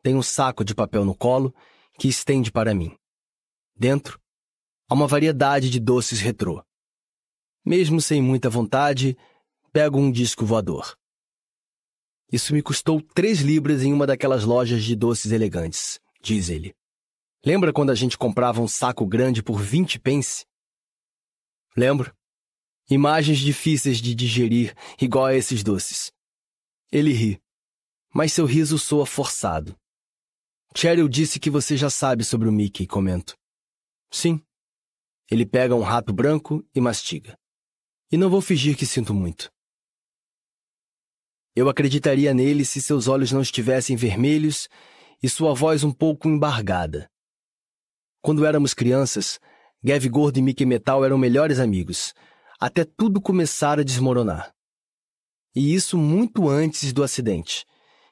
Tem 0.03 0.13
um 0.13 0.21
saco 0.21 0.63
de 0.63 0.75
papel 0.75 1.03
no 1.03 1.15
colo 1.15 1.51
que 1.97 2.07
estende 2.07 2.51
para 2.51 2.75
mim. 2.75 2.95
Dentro, 3.77 4.19
há 4.89 4.93
uma 4.93 5.05
variedade 5.05 5.69
de 5.69 5.79
doces 5.79 6.19
retrô. 6.19 6.63
Mesmo 7.63 8.01
sem 8.01 8.21
muita 8.21 8.49
vontade, 8.49 9.15
pego 9.71 9.99
um 9.99 10.11
disco 10.11 10.45
voador. 10.45 10.97
Isso 12.31 12.53
me 12.53 12.61
custou 12.61 13.01
três 13.01 13.39
libras 13.39 13.83
em 13.83 13.93
uma 13.93 14.07
daquelas 14.07 14.43
lojas 14.43 14.83
de 14.83 14.95
doces 14.95 15.31
elegantes, 15.31 15.99
diz 16.21 16.49
ele. 16.49 16.75
Lembra 17.45 17.71
quando 17.71 17.91
a 17.91 17.95
gente 17.95 18.17
comprava 18.17 18.61
um 18.61 18.67
saco 18.67 19.05
grande 19.05 19.43
por 19.43 19.61
20 19.61 19.99
pence? 19.99 20.45
Lembro. 21.75 22.13
Imagens 22.89 23.37
difíceis 23.37 23.99
de 23.99 24.15
digerir, 24.15 24.73
igual 24.99 25.25
a 25.25 25.35
esses 25.35 25.61
doces. 25.61 26.11
Ele 26.91 27.11
ri, 27.11 27.41
mas 28.13 28.33
seu 28.33 28.45
riso 28.45 28.79
soa 28.79 29.05
forçado. 29.05 29.77
Cheryl 30.75 31.07
disse 31.07 31.39
que 31.39 31.49
você 31.49 31.77
já 31.77 31.89
sabe 31.89 32.23
sobre 32.23 32.47
o 32.47 32.51
Mickey, 32.51 32.87
comento. 32.87 33.37
Sim. 34.11 34.41
Ele 35.29 35.45
pega 35.45 35.75
um 35.75 35.81
rato 35.81 36.13
branco 36.13 36.65
e 36.73 36.79
mastiga. 36.79 37.37
E 38.11 38.17
não 38.17 38.29
vou 38.29 38.41
fingir 38.41 38.77
que 38.77 38.85
sinto 38.85 39.13
muito. 39.13 39.51
Eu 41.55 41.67
acreditaria 41.67 42.33
nele 42.33 42.63
se 42.63 42.81
seus 42.81 43.07
olhos 43.07 43.31
não 43.31 43.41
estivessem 43.41 43.95
vermelhos 43.95 44.69
e 45.21 45.27
sua 45.27 45.53
voz 45.53 45.83
um 45.83 45.91
pouco 45.91 46.27
embargada. 46.27 47.09
Quando 48.21 48.45
éramos 48.45 48.73
crianças, 48.73 49.39
Gav 49.83 50.07
Gordo 50.07 50.37
e 50.37 50.41
Mickey 50.41 50.65
Metal 50.65 51.03
eram 51.03 51.17
melhores 51.17 51.59
amigos, 51.59 52.13
até 52.59 52.83
tudo 52.83 53.21
começar 53.21 53.79
a 53.79 53.83
desmoronar. 53.83 54.53
E 55.55 55.73
isso 55.73 55.97
muito 55.97 56.47
antes 56.47 56.93
do 56.93 57.03
acidente, 57.03 57.65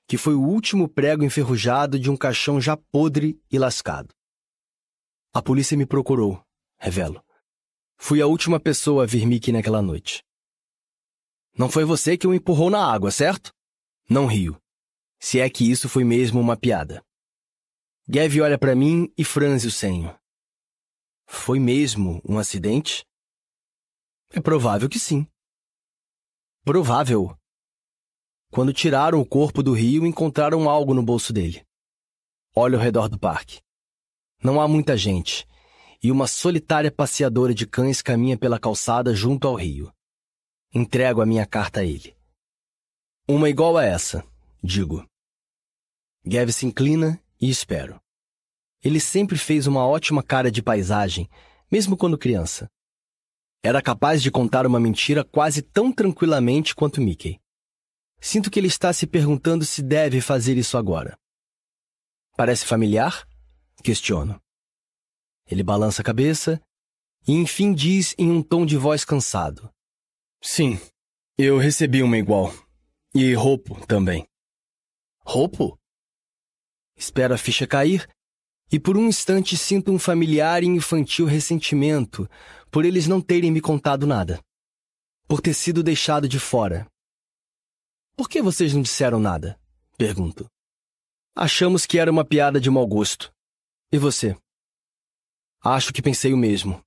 que 0.07 0.17
foi 0.17 0.33
o 0.33 0.41
último 0.41 0.87
prego 0.87 1.23
enferrujado 1.23 1.99
de 1.99 2.09
um 2.09 2.17
caixão 2.17 2.59
já 2.59 2.75
podre 2.75 3.39
e 3.51 3.57
lascado. 3.57 4.13
A 5.35 5.41
polícia 5.41 5.75
me 5.75 5.85
procurou, 5.85 6.41
revelo. 6.77 7.21
Fui 7.97 8.21
a 8.21 8.25
última 8.25 8.57
pessoa 8.57 9.03
a 9.03 9.05
ver 9.05 9.25
Mickey 9.25 9.51
naquela 9.51 9.81
noite. 9.81 10.23
Não 11.57 11.69
foi 11.69 11.83
você 11.83 12.17
que 12.17 12.25
o 12.25 12.33
empurrou 12.33 12.69
na 12.69 12.89
água, 12.89 13.11
certo? 13.11 13.53
Não 14.09 14.27
rio. 14.27 14.57
Se 15.19 15.41
é 15.41 15.49
que 15.49 15.69
isso 15.69 15.89
foi 15.89 16.05
mesmo 16.05 16.39
uma 16.39 16.55
piada. 16.55 17.03
Gav 18.07 18.33
olha 18.39 18.57
para 18.57 18.77
mim 18.77 19.11
e 19.17 19.25
franze 19.25 19.67
o 19.67 19.71
senho. 19.71 20.17
Foi 21.25 21.59
mesmo 21.59 22.21
um 22.23 22.39
acidente? 22.39 23.05
É 24.29 24.39
provável 24.39 24.87
que 24.87 24.97
sim. 24.97 25.27
Provável. 26.63 27.37
Quando 28.51 28.71
tiraram 28.71 29.19
o 29.19 29.25
corpo 29.25 29.61
do 29.61 29.73
rio, 29.73 30.05
encontraram 30.05 30.69
algo 30.69 30.93
no 30.93 31.03
bolso 31.03 31.33
dele. 31.33 31.67
Olha 32.55 32.77
ao 32.77 32.81
redor 32.81 33.09
do 33.09 33.19
parque. 33.19 33.64
Não 34.45 34.61
há 34.61 34.67
muita 34.67 34.95
gente, 34.95 35.43
e 36.03 36.11
uma 36.11 36.27
solitária 36.27 36.91
passeadora 36.91 37.51
de 37.51 37.65
cães 37.65 37.99
caminha 37.99 38.37
pela 38.37 38.59
calçada 38.59 39.11
junto 39.11 39.47
ao 39.47 39.55
rio. 39.55 39.91
Entrego 40.71 41.19
a 41.19 41.25
minha 41.25 41.47
carta 41.47 41.79
a 41.79 41.83
ele. 41.83 42.15
Uma 43.27 43.49
igual 43.49 43.75
a 43.75 43.83
essa, 43.83 44.23
digo. 44.63 45.03
Gav 46.23 46.51
se 46.51 46.67
inclina 46.67 47.19
e 47.41 47.49
espero. 47.49 47.99
Ele 48.83 48.99
sempre 48.99 49.35
fez 49.35 49.65
uma 49.65 49.87
ótima 49.87 50.21
cara 50.21 50.51
de 50.51 50.61
paisagem, 50.61 51.27
mesmo 51.71 51.97
quando 51.97 52.15
criança. 52.15 52.69
Era 53.63 53.81
capaz 53.81 54.21
de 54.21 54.29
contar 54.29 54.67
uma 54.67 54.79
mentira 54.79 55.23
quase 55.23 55.63
tão 55.63 55.91
tranquilamente 55.91 56.75
quanto 56.75 57.01
Mickey. 57.01 57.39
Sinto 58.21 58.51
que 58.51 58.59
ele 58.59 58.67
está 58.67 58.93
se 58.93 59.07
perguntando 59.07 59.65
se 59.65 59.81
deve 59.81 60.21
fazer 60.21 60.55
isso 60.55 60.77
agora. 60.77 61.17
Parece 62.37 62.63
familiar? 62.63 63.27
Questiono. 63.83 64.41
Ele 65.47 65.63
balança 65.63 66.01
a 66.01 66.05
cabeça 66.05 66.61
e 67.27 67.33
enfim 67.33 67.73
diz 67.73 68.15
em 68.17 68.31
um 68.31 68.41
tom 68.41 68.65
de 68.65 68.77
voz 68.77 69.05
cansado: 69.05 69.69
Sim, 70.41 70.79
eu 71.37 71.57
recebi 71.57 72.01
uma 72.01 72.17
igual. 72.17 72.53
E 73.13 73.33
roupo 73.33 73.85
também. 73.87 74.27
Roupo? 75.19 75.77
Espero 76.97 77.33
a 77.33 77.37
ficha 77.37 77.65
cair 77.65 78.07
e 78.71 78.79
por 78.79 78.97
um 78.97 79.07
instante 79.07 79.57
sinto 79.57 79.91
um 79.91 79.99
familiar 79.99 80.63
e 80.63 80.67
infantil 80.67 81.25
ressentimento 81.25 82.29
por 82.71 82.83
eles 82.85 83.07
não 83.07 83.21
terem 83.21 83.51
me 83.51 83.61
contado 83.61 84.05
nada. 84.05 84.39
Por 85.27 85.41
ter 85.41 85.53
sido 85.53 85.81
deixado 85.81 86.27
de 86.27 86.39
fora. 86.39 86.87
Por 88.15 88.29
que 88.29 88.41
vocês 88.41 88.73
não 88.73 88.81
disseram 88.81 89.19
nada? 89.19 89.59
Pergunto. 89.97 90.45
Achamos 91.35 91.85
que 91.85 91.99
era 91.99 92.11
uma 92.11 92.23
piada 92.23 92.59
de 92.59 92.69
mau 92.69 92.85
gosto. 92.85 93.33
E 93.95 93.97
você? 93.97 94.37
Acho 95.63 95.93
que 95.93 96.01
pensei 96.01 96.33
o 96.33 96.37
mesmo. 96.37 96.83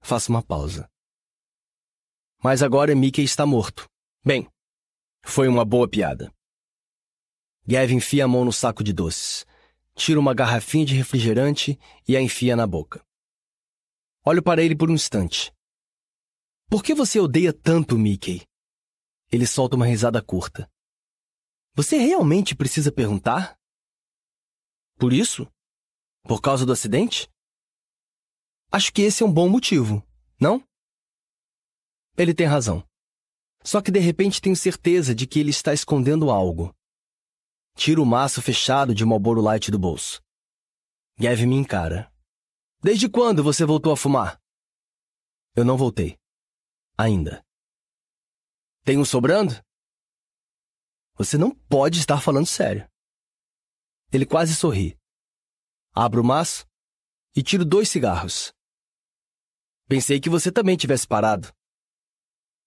Faço 0.00 0.30
uma 0.30 0.40
pausa. 0.40 0.88
Mas 2.40 2.62
agora 2.62 2.94
Mickey 2.94 3.24
está 3.24 3.44
morto. 3.44 3.88
Bem, 4.24 4.48
foi 5.24 5.48
uma 5.48 5.64
boa 5.64 5.88
piada. 5.88 6.32
Gavin 7.66 7.96
enfia 7.96 8.24
a 8.24 8.28
mão 8.28 8.44
no 8.44 8.52
saco 8.52 8.84
de 8.84 8.92
doces. 8.92 9.44
Tira 9.96 10.20
uma 10.20 10.32
garrafinha 10.32 10.86
de 10.86 10.94
refrigerante 10.94 11.76
e 12.06 12.16
a 12.16 12.20
enfia 12.20 12.54
na 12.54 12.68
boca. 12.68 13.04
Olho 14.24 14.44
para 14.44 14.62
ele 14.62 14.76
por 14.76 14.88
um 14.88 14.94
instante. 14.94 15.52
Por 16.70 16.84
que 16.84 16.94
você 16.94 17.18
odeia 17.18 17.52
tanto 17.52 17.98
Mickey? 17.98 18.46
Ele 19.28 19.44
solta 19.44 19.74
uma 19.74 19.86
risada 19.86 20.22
curta. 20.22 20.70
Você 21.74 21.96
realmente 21.96 22.54
precisa 22.54 22.92
perguntar? 22.92 23.58
Por 24.96 25.12
isso? 25.12 25.52
Por 26.24 26.40
causa 26.40 26.64
do 26.64 26.72
acidente? 26.72 27.28
Acho 28.70 28.92
que 28.92 29.02
esse 29.02 29.22
é 29.22 29.26
um 29.26 29.32
bom 29.32 29.48
motivo, 29.48 30.02
não? 30.40 30.64
Ele 32.16 32.34
tem 32.34 32.46
razão. 32.46 32.86
Só 33.64 33.80
que 33.80 33.90
de 33.90 33.98
repente 33.98 34.40
tenho 34.40 34.56
certeza 34.56 35.14
de 35.14 35.26
que 35.26 35.38
ele 35.38 35.50
está 35.50 35.72
escondendo 35.72 36.30
algo. 36.30 36.74
Tiro 37.74 38.02
o 38.02 38.06
maço 38.06 38.42
fechado 38.42 38.94
de 38.94 39.04
Marlboro 39.04 39.40
Light 39.40 39.70
do 39.70 39.78
bolso. 39.78 40.20
Gav 41.18 41.40
me 41.46 41.56
encara. 41.56 42.12
Desde 42.82 43.08
quando 43.08 43.42
você 43.42 43.64
voltou 43.64 43.92
a 43.92 43.96
fumar? 43.96 44.40
Eu 45.54 45.64
não 45.64 45.76
voltei. 45.76 46.18
Ainda. 46.96 47.44
Tem 48.84 48.98
um 48.98 49.04
sobrando? 49.04 49.54
Você 51.14 51.38
não 51.38 51.54
pode 51.54 51.98
estar 51.98 52.20
falando 52.20 52.46
sério. 52.46 52.88
Ele 54.12 54.26
quase 54.26 54.56
sorri. 54.56 54.98
Abro 55.94 56.22
o 56.22 56.24
maço 56.24 56.66
e 57.36 57.42
tiro 57.42 57.64
dois 57.64 57.88
cigarros. 57.88 58.52
Pensei 59.88 60.18
que 60.20 60.30
você 60.30 60.50
também 60.50 60.76
tivesse 60.76 61.06
parado. 61.06 61.52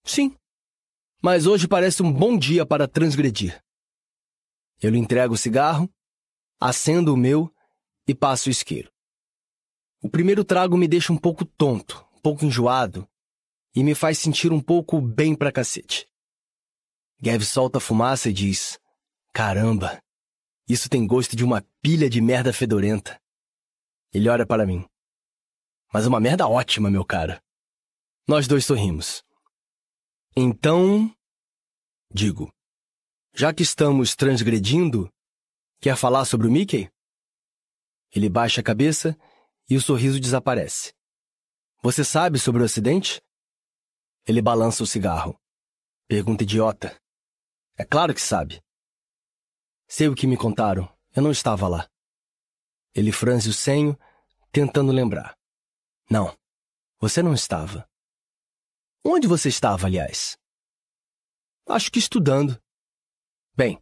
Sim, 0.04 0.36
mas 1.22 1.48
hoje 1.48 1.68
parece 1.68 2.04
um 2.04 2.14
bom 2.14 2.38
dia 2.38 2.66
para 2.66 2.88
transgredir. 2.88 3.60
Eu 4.80 4.92
lhe 4.92 5.00
entrego 5.00 5.34
o 5.34 5.38
cigarro, 5.38 5.90
acendo 6.60 7.14
o 7.14 7.18
meu 7.18 7.52
e 8.08 8.14
passo 8.14 8.50
o 8.50 8.52
isqueiro. 8.52 8.92
O 10.04 10.10
primeiro 10.10 10.44
trago 10.44 10.78
me 10.78 10.88
deixa 10.88 11.12
um 11.12 11.18
pouco 11.18 11.44
tonto, 11.46 12.08
um 12.16 12.20
pouco 12.20 12.46
enjoado 12.46 13.10
e 13.76 13.84
me 13.84 13.96
faz 13.96 14.20
sentir 14.20 14.52
um 14.52 14.62
pouco 14.62 15.02
bem 15.02 15.36
pra 15.36 15.52
cacete. 15.52 16.08
Gav 17.20 17.42
solta 17.44 17.80
a 17.80 17.82
fumaça 17.82 18.30
e 18.30 18.34
diz: 18.34 18.80
Caramba, 19.34 20.00
isso 20.68 20.90
tem 20.90 21.06
gosto 21.06 21.36
de 21.36 21.44
uma 21.44 21.62
pilha 21.82 22.10
de 22.10 22.20
merda 22.20 22.52
fedorenta. 22.52 23.22
Ele 24.12 24.28
olha 24.30 24.46
para 24.46 24.66
mim. 24.66 24.84
Mas 25.94 26.06
uma 26.08 26.20
merda 26.20 26.48
ótima, 26.48 26.90
meu 26.90 27.06
cara. 27.06 27.42
Nós 28.28 28.48
dois 28.48 28.66
sorrimos. 28.66 29.24
Então. 30.36 31.16
Digo. 32.12 32.52
Já 33.34 33.54
que 33.54 33.64
estamos 33.64 34.16
transgredindo, 34.16 35.12
quer 35.80 35.96
falar 35.96 36.26
sobre 36.26 36.48
o 36.48 36.52
Mickey? 36.52 36.90
Ele 38.12 38.30
baixa 38.30 38.62
a 38.62 38.64
cabeça 38.64 39.16
e 39.70 39.76
o 39.76 39.82
sorriso 39.82 40.20
desaparece. 40.20 40.94
Você 41.84 42.04
sabe 42.04 42.40
sobre 42.40 42.64
o 42.64 42.66
acidente? 42.66 43.22
Ele 44.26 44.42
balança 44.42 44.82
o 44.82 44.88
cigarro. 44.88 45.40
Pergunta 46.08 46.44
idiota. 46.44 47.00
É 47.78 47.86
claro 47.86 48.14
que 48.14 48.22
sabe. 48.22 48.65
Sei 49.88 50.08
o 50.08 50.16
que 50.16 50.28
me 50.28 50.38
contaram. 50.38 50.92
Eu 51.16 51.22
não 51.22 51.32
estava 51.32 51.68
lá. 51.68 51.90
Ele 52.94 53.12
franze 53.12 53.50
o 53.50 53.54
senho, 53.54 53.98
tentando 54.52 54.92
lembrar. 54.92 55.38
Não, 56.10 56.36
você 57.00 57.22
não 57.22 57.34
estava. 57.34 57.90
Onde 59.04 59.28
você 59.28 59.50
estava, 59.50 59.88
aliás? 59.88 60.38
Acho 61.68 61.92
que 61.92 62.00
estudando. 62.00 62.62
Bem, 63.56 63.82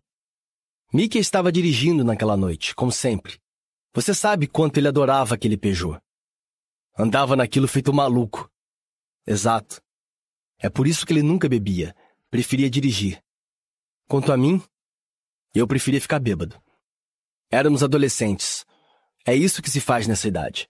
Mickey 0.94 1.20
estava 1.20 1.52
dirigindo 1.52 2.04
naquela 2.04 2.38
noite, 2.38 2.76
como 2.76 2.92
sempre. 2.92 3.42
Você 3.94 4.14
sabe 4.14 4.48
quanto 4.48 4.78
ele 4.78 4.88
adorava 4.88 5.36
aquele 5.36 5.58
Peugeot. 5.58 6.00
Andava 6.98 7.36
naquilo 7.36 7.68
feito 7.68 7.92
maluco. 7.92 8.48
Exato. 9.26 9.82
É 10.60 10.70
por 10.70 10.86
isso 10.88 11.06
que 11.06 11.14
ele 11.14 11.24
nunca 11.24 11.50
bebia. 11.50 11.96
Preferia 12.30 12.70
dirigir. 12.70 13.24
Quanto 14.08 14.32
a 14.32 14.38
mim, 14.38 14.62
eu 15.60 15.68
preferia 15.68 16.02
ficar 16.02 16.20
bêbado. 16.20 16.62
Éramos 17.52 17.84
adolescentes. 17.84 18.66
É 19.26 19.36
isso 19.36 19.62
que 19.62 19.70
se 19.70 19.80
faz 19.80 20.08
nessa 20.08 20.28
idade. 20.28 20.68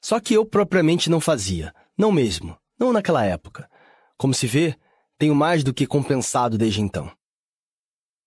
Só 0.00 0.20
que 0.20 0.34
eu 0.34 0.46
propriamente 0.46 1.10
não 1.10 1.20
fazia. 1.20 1.74
Não 1.96 2.10
mesmo. 2.10 2.56
Não 2.78 2.92
naquela 2.92 3.24
época. 3.24 3.68
Como 4.16 4.32
se 4.32 4.46
vê, 4.46 4.76
tenho 5.18 5.34
mais 5.34 5.62
do 5.62 5.74
que 5.74 5.86
compensado 5.86 6.56
desde 6.56 6.80
então. 6.80 7.12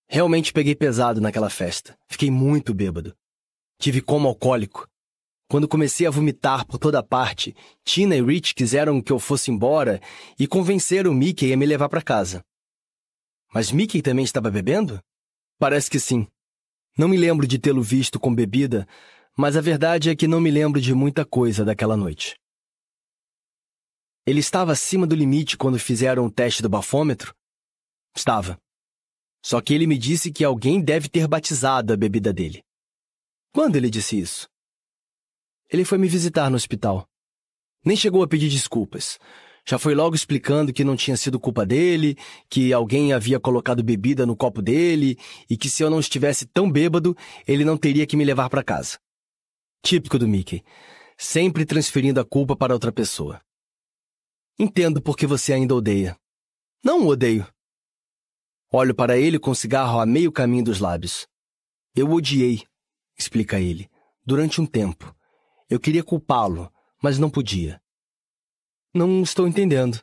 Realmente 0.08 0.52
peguei 0.52 0.74
pesado 0.74 1.20
naquela 1.20 1.48
festa. 1.48 1.98
Fiquei 2.06 2.30
muito 2.30 2.74
bêbado. 2.74 3.16
Tive 3.78 4.00
como 4.00 4.28
alcoólico. 4.28 4.86
Quando 5.48 5.68
comecei 5.68 6.06
a 6.06 6.10
vomitar 6.10 6.66
por 6.66 6.78
toda 6.78 7.02
parte, 7.02 7.54
Tina 7.84 8.14
e 8.16 8.22
Rich 8.22 8.54
quiseram 8.54 9.02
que 9.02 9.12
eu 9.12 9.18
fosse 9.18 9.50
embora 9.50 10.00
e 10.38 10.46
convenceram 10.46 11.12
Mickey 11.12 11.52
a 11.52 11.56
me 11.56 11.66
levar 11.66 11.88
para 11.88 12.00
casa. 12.00 12.44
Mas 13.52 13.70
Mickey 13.72 14.00
também 14.00 14.24
estava 14.24 14.50
bebendo? 14.50 15.02
Parece 15.62 15.88
que 15.88 16.00
sim. 16.00 16.26
Não 16.98 17.06
me 17.06 17.16
lembro 17.16 17.46
de 17.46 17.56
tê-lo 17.56 17.80
visto 17.80 18.18
com 18.18 18.34
bebida, 18.34 18.84
mas 19.38 19.56
a 19.56 19.60
verdade 19.60 20.10
é 20.10 20.16
que 20.16 20.26
não 20.26 20.40
me 20.40 20.50
lembro 20.50 20.80
de 20.80 20.92
muita 20.92 21.24
coisa 21.24 21.64
daquela 21.64 21.96
noite. 21.96 22.34
Ele 24.26 24.40
estava 24.40 24.72
acima 24.72 25.06
do 25.06 25.14
limite 25.14 25.56
quando 25.56 25.78
fizeram 25.78 26.26
o 26.26 26.30
teste 26.32 26.62
do 26.62 26.68
bafômetro? 26.68 27.32
Estava. 28.12 28.58
Só 29.40 29.60
que 29.60 29.72
ele 29.72 29.86
me 29.86 29.96
disse 29.96 30.32
que 30.32 30.42
alguém 30.42 30.82
deve 30.82 31.08
ter 31.08 31.28
batizado 31.28 31.92
a 31.92 31.96
bebida 31.96 32.32
dele. 32.32 32.64
Quando 33.52 33.76
ele 33.76 33.88
disse 33.88 34.18
isso? 34.18 34.48
Ele 35.70 35.84
foi 35.84 35.96
me 35.96 36.08
visitar 36.08 36.50
no 36.50 36.56
hospital. 36.56 37.08
Nem 37.84 37.96
chegou 37.96 38.24
a 38.24 38.26
pedir 38.26 38.48
desculpas. 38.48 39.16
Já 39.64 39.78
foi 39.78 39.94
logo 39.94 40.14
explicando 40.14 40.72
que 40.72 40.84
não 40.84 40.96
tinha 40.96 41.16
sido 41.16 41.38
culpa 41.38 41.64
dele, 41.64 42.16
que 42.50 42.72
alguém 42.72 43.12
havia 43.12 43.38
colocado 43.38 43.82
bebida 43.82 44.26
no 44.26 44.36
copo 44.36 44.60
dele 44.60 45.16
e 45.48 45.56
que 45.56 45.70
se 45.70 45.82
eu 45.82 45.90
não 45.90 46.00
estivesse 46.00 46.46
tão 46.46 46.70
bêbado, 46.70 47.16
ele 47.46 47.64
não 47.64 47.76
teria 47.76 48.06
que 48.06 48.16
me 48.16 48.24
levar 48.24 48.50
para 48.50 48.64
casa. 48.64 48.98
Típico 49.82 50.18
do 50.18 50.26
Mickey, 50.26 50.64
sempre 51.16 51.64
transferindo 51.64 52.20
a 52.20 52.24
culpa 52.24 52.56
para 52.56 52.74
outra 52.74 52.92
pessoa. 52.92 53.40
Entendo 54.58 55.00
por 55.00 55.16
que 55.16 55.26
você 55.26 55.52
ainda 55.52 55.74
odeia. 55.74 56.16
Não 56.84 57.02
o 57.02 57.08
odeio. 57.08 57.46
Olho 58.72 58.94
para 58.94 59.18
ele 59.18 59.38
com 59.38 59.50
o 59.50 59.54
cigarro 59.54 60.00
a 60.00 60.06
meio 60.06 60.32
caminho 60.32 60.64
dos 60.64 60.78
lábios. 60.78 61.26
Eu 61.94 62.10
odiei, 62.10 62.62
explica 63.18 63.60
ele, 63.60 63.90
durante 64.24 64.60
um 64.60 64.66
tempo. 64.66 65.14
Eu 65.68 65.78
queria 65.78 66.02
culpá-lo, 66.02 66.72
mas 67.02 67.18
não 67.18 67.28
podia. 67.28 67.81
Não 68.94 69.22
estou 69.22 69.48
entendendo. 69.48 70.02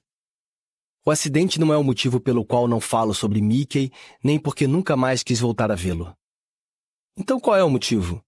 O 1.05 1.11
acidente 1.11 1.59
não 1.59 1.71
é 1.71 1.77
o 1.77 1.83
motivo 1.83 2.19
pelo 2.19 2.45
qual 2.45 2.67
não 2.67 2.81
falo 2.81 3.13
sobre 3.13 3.41
Mickey, 3.41 3.91
nem 4.23 4.39
porque 4.39 4.67
nunca 4.67 4.97
mais 4.97 5.21
quis 5.21 5.39
voltar 5.39 5.71
a 5.71 5.75
vê-lo. 5.75 6.15
Então 7.15 7.39
qual 7.39 7.55
é 7.55 7.63
o 7.63 7.69
motivo? 7.69 8.23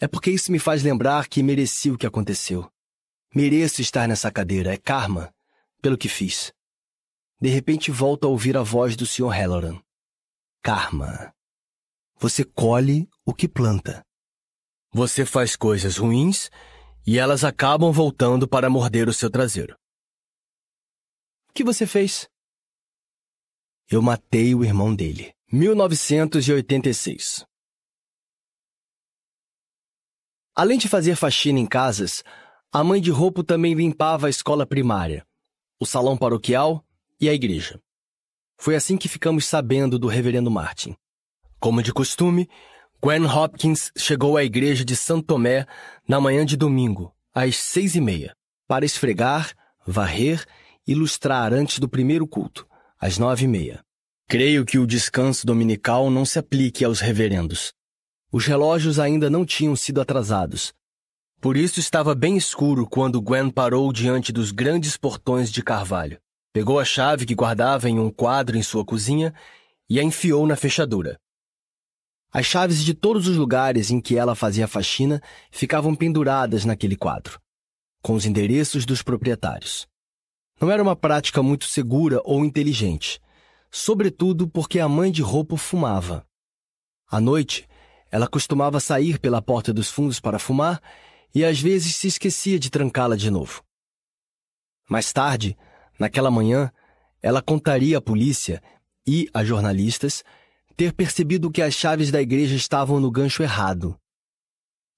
É 0.00 0.08
porque 0.08 0.30
isso 0.30 0.50
me 0.50 0.58
faz 0.58 0.82
lembrar 0.82 1.28
que 1.28 1.42
mereci 1.42 1.90
o 1.90 1.98
que 1.98 2.06
aconteceu. 2.06 2.70
Mereço 3.34 3.80
estar 3.80 4.08
nessa 4.08 4.32
cadeira, 4.32 4.72
é 4.72 4.76
karma, 4.76 5.32
pelo 5.80 5.96
que 5.96 6.08
fiz. 6.08 6.52
De 7.40 7.48
repente 7.48 7.90
volto 7.90 8.26
a 8.26 8.28
ouvir 8.28 8.56
a 8.56 8.62
voz 8.62 8.96
do 8.96 9.06
Sr. 9.06 9.28
Halloran. 9.28 9.80
Karma. 10.62 11.32
Você 12.18 12.44
colhe 12.44 13.08
o 13.24 13.32
que 13.32 13.48
planta. 13.48 14.04
Você 14.92 15.24
faz 15.24 15.54
coisas 15.54 15.96
ruins 15.98 16.50
e 17.06 17.18
elas 17.18 17.44
acabam 17.44 17.92
voltando 17.92 18.46
para 18.48 18.70
morder 18.70 19.08
o 19.08 19.12
seu 19.12 19.30
traseiro. 19.30 19.76
O 21.48 21.52
que 21.52 21.64
você 21.64 21.86
fez? 21.86 22.28
Eu 23.88 24.00
matei 24.00 24.54
o 24.54 24.64
irmão 24.64 24.94
dele. 24.94 25.34
1986. 25.52 27.44
Além 30.54 30.78
de 30.78 30.88
fazer 30.88 31.16
faxina 31.16 31.58
em 31.58 31.66
casas, 31.66 32.22
a 32.72 32.84
mãe 32.84 33.00
de 33.00 33.10
Roupo 33.10 33.42
também 33.42 33.74
limpava 33.74 34.28
a 34.28 34.30
escola 34.30 34.64
primária, 34.64 35.26
o 35.80 35.86
salão 35.86 36.16
paroquial 36.16 36.84
e 37.20 37.28
a 37.28 37.34
igreja. 37.34 37.80
Foi 38.56 38.76
assim 38.76 38.96
que 38.96 39.08
ficamos 39.08 39.46
sabendo 39.46 39.98
do 39.98 40.06
reverendo 40.06 40.50
Martin. 40.50 40.94
Como 41.58 41.82
de 41.82 41.92
costume, 41.92 42.48
Gwen 43.02 43.24
Hopkins 43.24 43.90
chegou 43.96 44.36
à 44.36 44.44
igreja 44.44 44.84
de 44.84 44.94
Santo 44.94 45.28
Tomé 45.28 45.64
na 46.06 46.20
manhã 46.20 46.44
de 46.44 46.54
domingo, 46.54 47.14
às 47.32 47.56
seis 47.56 47.94
e 47.94 48.00
meia, 48.00 48.36
para 48.68 48.84
esfregar, 48.84 49.54
varrer 49.86 50.44
e 50.86 50.94
lustrar 50.94 51.54
antes 51.54 51.78
do 51.78 51.88
primeiro 51.88 52.26
culto, 52.26 52.68
às 53.00 53.16
nove 53.16 53.46
e 53.46 53.48
meia. 53.48 53.82
Creio 54.28 54.66
que 54.66 54.78
o 54.78 54.86
descanso 54.86 55.46
dominical 55.46 56.10
não 56.10 56.26
se 56.26 56.38
aplique 56.38 56.84
aos 56.84 57.00
reverendos. 57.00 57.72
Os 58.30 58.44
relógios 58.44 58.98
ainda 58.98 59.30
não 59.30 59.46
tinham 59.46 59.74
sido 59.74 60.02
atrasados. 60.02 60.74
Por 61.40 61.56
isso 61.56 61.80
estava 61.80 62.14
bem 62.14 62.36
escuro 62.36 62.86
quando 62.86 63.22
Gwen 63.22 63.48
parou 63.48 63.90
diante 63.94 64.30
dos 64.30 64.50
grandes 64.50 64.98
portões 64.98 65.50
de 65.50 65.62
carvalho. 65.62 66.20
Pegou 66.52 66.78
a 66.78 66.84
chave 66.84 67.24
que 67.24 67.34
guardava 67.34 67.88
em 67.88 67.98
um 67.98 68.10
quadro 68.10 68.58
em 68.58 68.62
sua 68.62 68.84
cozinha 68.84 69.32
e 69.88 69.98
a 69.98 70.02
enfiou 70.02 70.46
na 70.46 70.54
fechadura. 70.54 71.18
As 72.32 72.46
chaves 72.46 72.84
de 72.84 72.94
todos 72.94 73.26
os 73.26 73.36
lugares 73.36 73.90
em 73.90 74.00
que 74.00 74.16
ela 74.16 74.36
fazia 74.36 74.68
faxina 74.68 75.20
ficavam 75.50 75.94
penduradas 75.96 76.64
naquele 76.64 76.94
quadro, 76.96 77.40
com 78.00 78.14
os 78.14 78.24
endereços 78.24 78.86
dos 78.86 79.02
proprietários. 79.02 79.88
Não 80.60 80.70
era 80.70 80.82
uma 80.82 80.94
prática 80.94 81.42
muito 81.42 81.64
segura 81.64 82.20
ou 82.24 82.44
inteligente, 82.44 83.20
sobretudo 83.68 84.46
porque 84.46 84.78
a 84.78 84.88
mãe 84.88 85.10
de 85.10 85.22
roupa 85.22 85.56
fumava. 85.56 86.24
À 87.10 87.20
noite, 87.20 87.66
ela 88.10 88.28
costumava 88.28 88.78
sair 88.78 89.18
pela 89.18 89.42
porta 89.42 89.72
dos 89.72 89.90
fundos 89.90 90.20
para 90.20 90.38
fumar 90.38 90.80
e 91.34 91.44
às 91.44 91.60
vezes 91.60 91.96
se 91.96 92.06
esquecia 92.06 92.58
de 92.58 92.70
trancá-la 92.70 93.16
de 93.16 93.30
novo. 93.30 93.64
Mais 94.88 95.12
tarde, 95.12 95.56
naquela 95.98 96.30
manhã, 96.30 96.70
ela 97.20 97.42
contaria 97.42 97.98
à 97.98 98.00
polícia 98.00 98.62
e 99.06 99.28
a 99.34 99.44
jornalistas 99.44 100.22
ter 100.80 100.94
percebido 100.94 101.50
que 101.50 101.60
as 101.60 101.74
chaves 101.74 102.10
da 102.10 102.22
igreja 102.22 102.56
estavam 102.56 102.98
no 102.98 103.10
gancho 103.10 103.42
errado. 103.42 103.98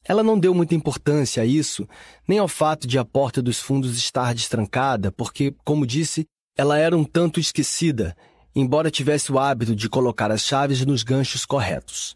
Ela 0.05 0.23
não 0.23 0.39
deu 0.39 0.55
muita 0.55 0.77
importância 0.77 1.43
a 1.43 1.45
isso, 1.45 1.89
nem 2.29 2.39
ao 2.39 2.47
fato 2.47 2.87
de 2.87 3.01
a 3.01 3.05
porta 3.05 3.43
dos 3.43 3.59
fundos 3.59 3.99
estar 3.99 4.33
destrancada, 4.33 5.11
porque, 5.11 5.53
como 5.65 5.85
disse, 5.85 6.25
ela 6.57 6.79
era 6.79 6.97
um 6.97 7.03
tanto 7.03 7.41
esquecida, 7.41 8.17
embora 8.55 8.93
tivesse 8.93 9.33
o 9.33 9.41
hábito 9.41 9.75
de 9.75 9.89
colocar 9.89 10.31
as 10.31 10.43
chaves 10.43 10.87
nos 10.87 11.03
ganchos 11.03 11.45
corretos. 11.45 12.15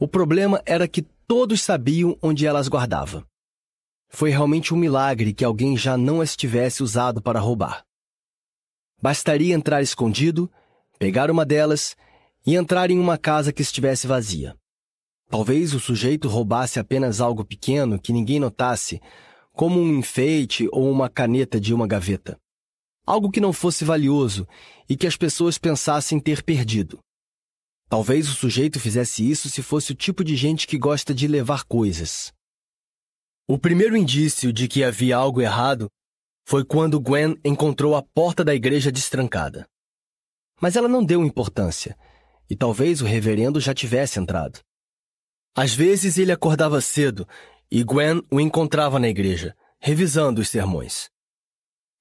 O 0.00 0.08
problema 0.08 0.62
era 0.64 0.88
que 0.88 1.02
todos 1.28 1.60
sabiam 1.60 2.16
onde 2.22 2.46
ela 2.46 2.60
as 2.60 2.68
guardava. 2.68 3.26
Foi 4.08 4.30
realmente 4.30 4.72
um 4.72 4.78
milagre 4.78 5.34
que 5.34 5.44
alguém 5.44 5.76
já 5.76 5.98
não 5.98 6.22
as 6.22 6.34
tivesse 6.34 6.82
usado 6.82 7.20
para 7.20 7.38
roubar. 7.38 7.84
Bastaria 9.02 9.54
entrar 9.54 9.82
escondido, 9.82 10.50
pegar 10.98 11.30
uma 11.30 11.44
delas 11.44 11.94
e 12.46 12.54
entrar 12.54 12.90
em 12.90 12.98
uma 12.98 13.16
casa 13.16 13.52
que 13.52 13.62
estivesse 13.62 14.06
vazia. 14.06 14.56
Talvez 15.28 15.72
o 15.72 15.80
sujeito 15.80 16.28
roubasse 16.28 16.78
apenas 16.78 17.20
algo 17.20 17.44
pequeno 17.44 17.98
que 17.98 18.12
ninguém 18.12 18.38
notasse, 18.38 19.00
como 19.52 19.80
um 19.80 19.98
enfeite 19.98 20.68
ou 20.70 20.90
uma 20.90 21.08
caneta 21.08 21.60
de 21.60 21.72
uma 21.72 21.86
gaveta. 21.86 22.38
Algo 23.06 23.30
que 23.30 23.40
não 23.40 23.52
fosse 23.52 23.84
valioso 23.84 24.46
e 24.88 24.96
que 24.96 25.06
as 25.06 25.16
pessoas 25.16 25.58
pensassem 25.58 26.20
ter 26.20 26.42
perdido. 26.42 26.98
Talvez 27.88 28.28
o 28.28 28.34
sujeito 28.34 28.80
fizesse 28.80 29.28
isso 29.28 29.48
se 29.48 29.62
fosse 29.62 29.92
o 29.92 29.94
tipo 29.94 30.24
de 30.24 30.36
gente 30.36 30.66
que 30.66 30.78
gosta 30.78 31.14
de 31.14 31.26
levar 31.26 31.64
coisas. 31.64 32.32
O 33.46 33.58
primeiro 33.58 33.96
indício 33.96 34.52
de 34.52 34.66
que 34.68 34.82
havia 34.82 35.16
algo 35.16 35.40
errado 35.40 35.88
foi 36.46 36.64
quando 36.64 37.00
Gwen 37.00 37.38
encontrou 37.44 37.94
a 37.94 38.02
porta 38.02 38.42
da 38.44 38.54
igreja 38.54 38.90
destrancada. 38.90 39.66
Mas 40.60 40.76
ela 40.76 40.88
não 40.88 41.04
deu 41.04 41.24
importância 41.24 41.96
e 42.48 42.56
talvez 42.56 43.00
o 43.00 43.04
reverendo 43.04 43.60
já 43.60 43.74
tivesse 43.74 44.18
entrado. 44.18 44.60
Às 45.56 45.74
vezes 45.74 46.18
ele 46.18 46.32
acordava 46.32 46.80
cedo 46.80 47.26
e 47.70 47.82
Gwen 47.82 48.22
o 48.30 48.40
encontrava 48.40 48.98
na 48.98 49.08
igreja, 49.08 49.56
revisando 49.78 50.40
os 50.40 50.48
sermões. 50.48 51.08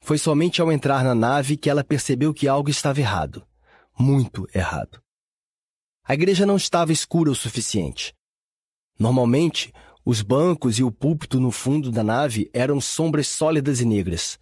Foi 0.02 0.18
somente 0.18 0.62
ao 0.62 0.72
entrar 0.72 1.04
na 1.04 1.16
nave 1.16 1.56
que 1.56 1.70
ela 1.70 1.84
percebeu 1.84 2.34
que 2.34 2.48
algo 2.48 2.70
estava 2.70 3.00
errado. 3.00 3.46
Muito 3.98 4.48
errado. 4.54 5.02
A 6.04 6.14
igreja 6.14 6.46
não 6.46 6.58
estava 6.58 6.92
escura 6.92 7.32
o 7.32 7.36
suficiente. 7.36 8.14
Normalmente, 9.00 9.72
os 10.06 10.22
bancos 10.22 10.78
e 10.78 10.84
o 10.84 10.92
púlpito 10.92 11.40
no 11.40 11.50
fundo 11.50 11.90
da 11.90 12.04
nave 12.04 12.50
eram 12.54 12.82
sombras 12.82 13.28
sólidas 13.28 13.80
e 13.80 13.86
negras. 13.86 14.38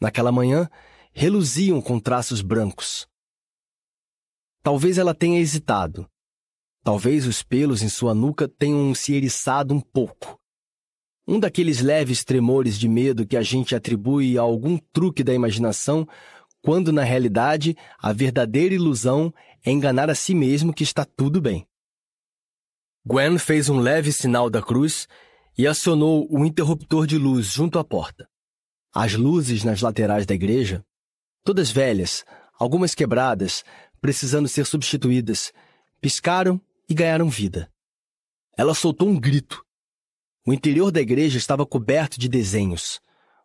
Naquela 0.00 0.32
manhã, 0.32 0.70
reluziam 1.12 1.82
com 1.82 2.00
traços 2.00 2.40
brancos. 2.40 3.06
Talvez 4.62 4.96
ela 4.96 5.14
tenha 5.14 5.40
hesitado. 5.40 6.08
Talvez 6.84 7.26
os 7.26 7.42
pelos 7.42 7.82
em 7.82 7.88
sua 7.88 8.14
nuca 8.14 8.46
tenham 8.46 8.94
se 8.94 9.14
eriçado 9.14 9.74
um 9.74 9.80
pouco. 9.80 10.38
Um 11.26 11.38
daqueles 11.38 11.80
leves 11.80 12.24
tremores 12.24 12.78
de 12.78 12.88
medo 12.88 13.26
que 13.26 13.36
a 13.36 13.42
gente 13.42 13.74
atribui 13.74 14.38
a 14.38 14.42
algum 14.42 14.78
truque 14.92 15.22
da 15.22 15.32
imaginação, 15.34 16.06
quando 16.60 16.92
na 16.92 17.02
realidade 17.02 17.76
a 17.98 18.12
verdadeira 18.12 18.74
ilusão 18.74 19.32
é 19.64 19.70
enganar 19.70 20.10
a 20.10 20.14
si 20.14 20.34
mesmo 20.34 20.72
que 20.72 20.82
está 20.84 21.04
tudo 21.04 21.40
bem. 21.40 21.66
Gwen 23.04 23.38
fez 23.38 23.68
um 23.68 23.80
leve 23.80 24.12
sinal 24.12 24.48
da 24.48 24.62
cruz 24.62 25.08
e 25.58 25.66
acionou 25.66 26.26
o 26.30 26.44
interruptor 26.44 27.06
de 27.06 27.18
luz 27.18 27.46
junto 27.46 27.78
à 27.78 27.84
porta. 27.84 28.28
As 28.94 29.14
luzes 29.14 29.64
nas 29.64 29.80
laterais 29.80 30.24
da 30.24 30.34
igreja, 30.34 30.84
todas 31.44 31.70
velhas, 31.70 32.24
algumas 32.58 32.94
quebradas, 32.94 33.64
precisando 34.02 34.48
ser 34.48 34.66
substituídas, 34.66 35.52
piscaram 36.00 36.60
e 36.88 36.92
ganharam 36.92 37.30
vida. 37.30 37.72
Ela 38.58 38.74
soltou 38.74 39.08
um 39.08 39.18
grito. 39.18 39.64
O 40.44 40.52
interior 40.52 40.90
da 40.90 41.00
igreja 41.00 41.38
estava 41.38 41.64
coberto 41.64 42.18
de 42.18 42.28
desenhos, 42.28 43.00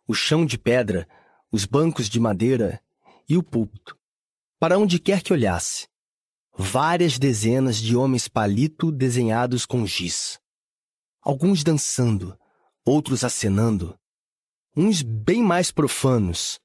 o 0.07 0.15
chão 0.15 0.47
de 0.47 0.57
pedra, 0.57 1.07
os 1.51 1.63
bancos 1.63 2.09
de 2.09 2.19
madeira 2.19 2.81
e 3.29 3.38
o 3.38 3.43
púlpito. 3.43 3.95
Para 4.59 4.79
onde 4.79 4.97
quer 4.97 5.22
que 5.22 5.31
olhasse, 5.31 5.88
várias 6.57 7.19
dezenas 7.19 7.77
de 7.77 7.95
homens 7.95 8.27
palito 8.27 8.91
desenhados 8.91 9.63
com 9.63 9.85
giz. 9.85 10.40
Alguns 11.22 11.63
dançando, 11.63 12.35
outros 12.83 13.23
acenando. 13.23 13.95
Uns 14.75 15.03
bem 15.03 15.43
mais 15.43 15.69
profanos. 15.69 16.59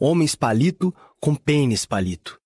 Homens 0.00 0.34
palito 0.34 0.94
com 1.20 1.34
pênis 1.34 1.84
palito. 1.84 2.39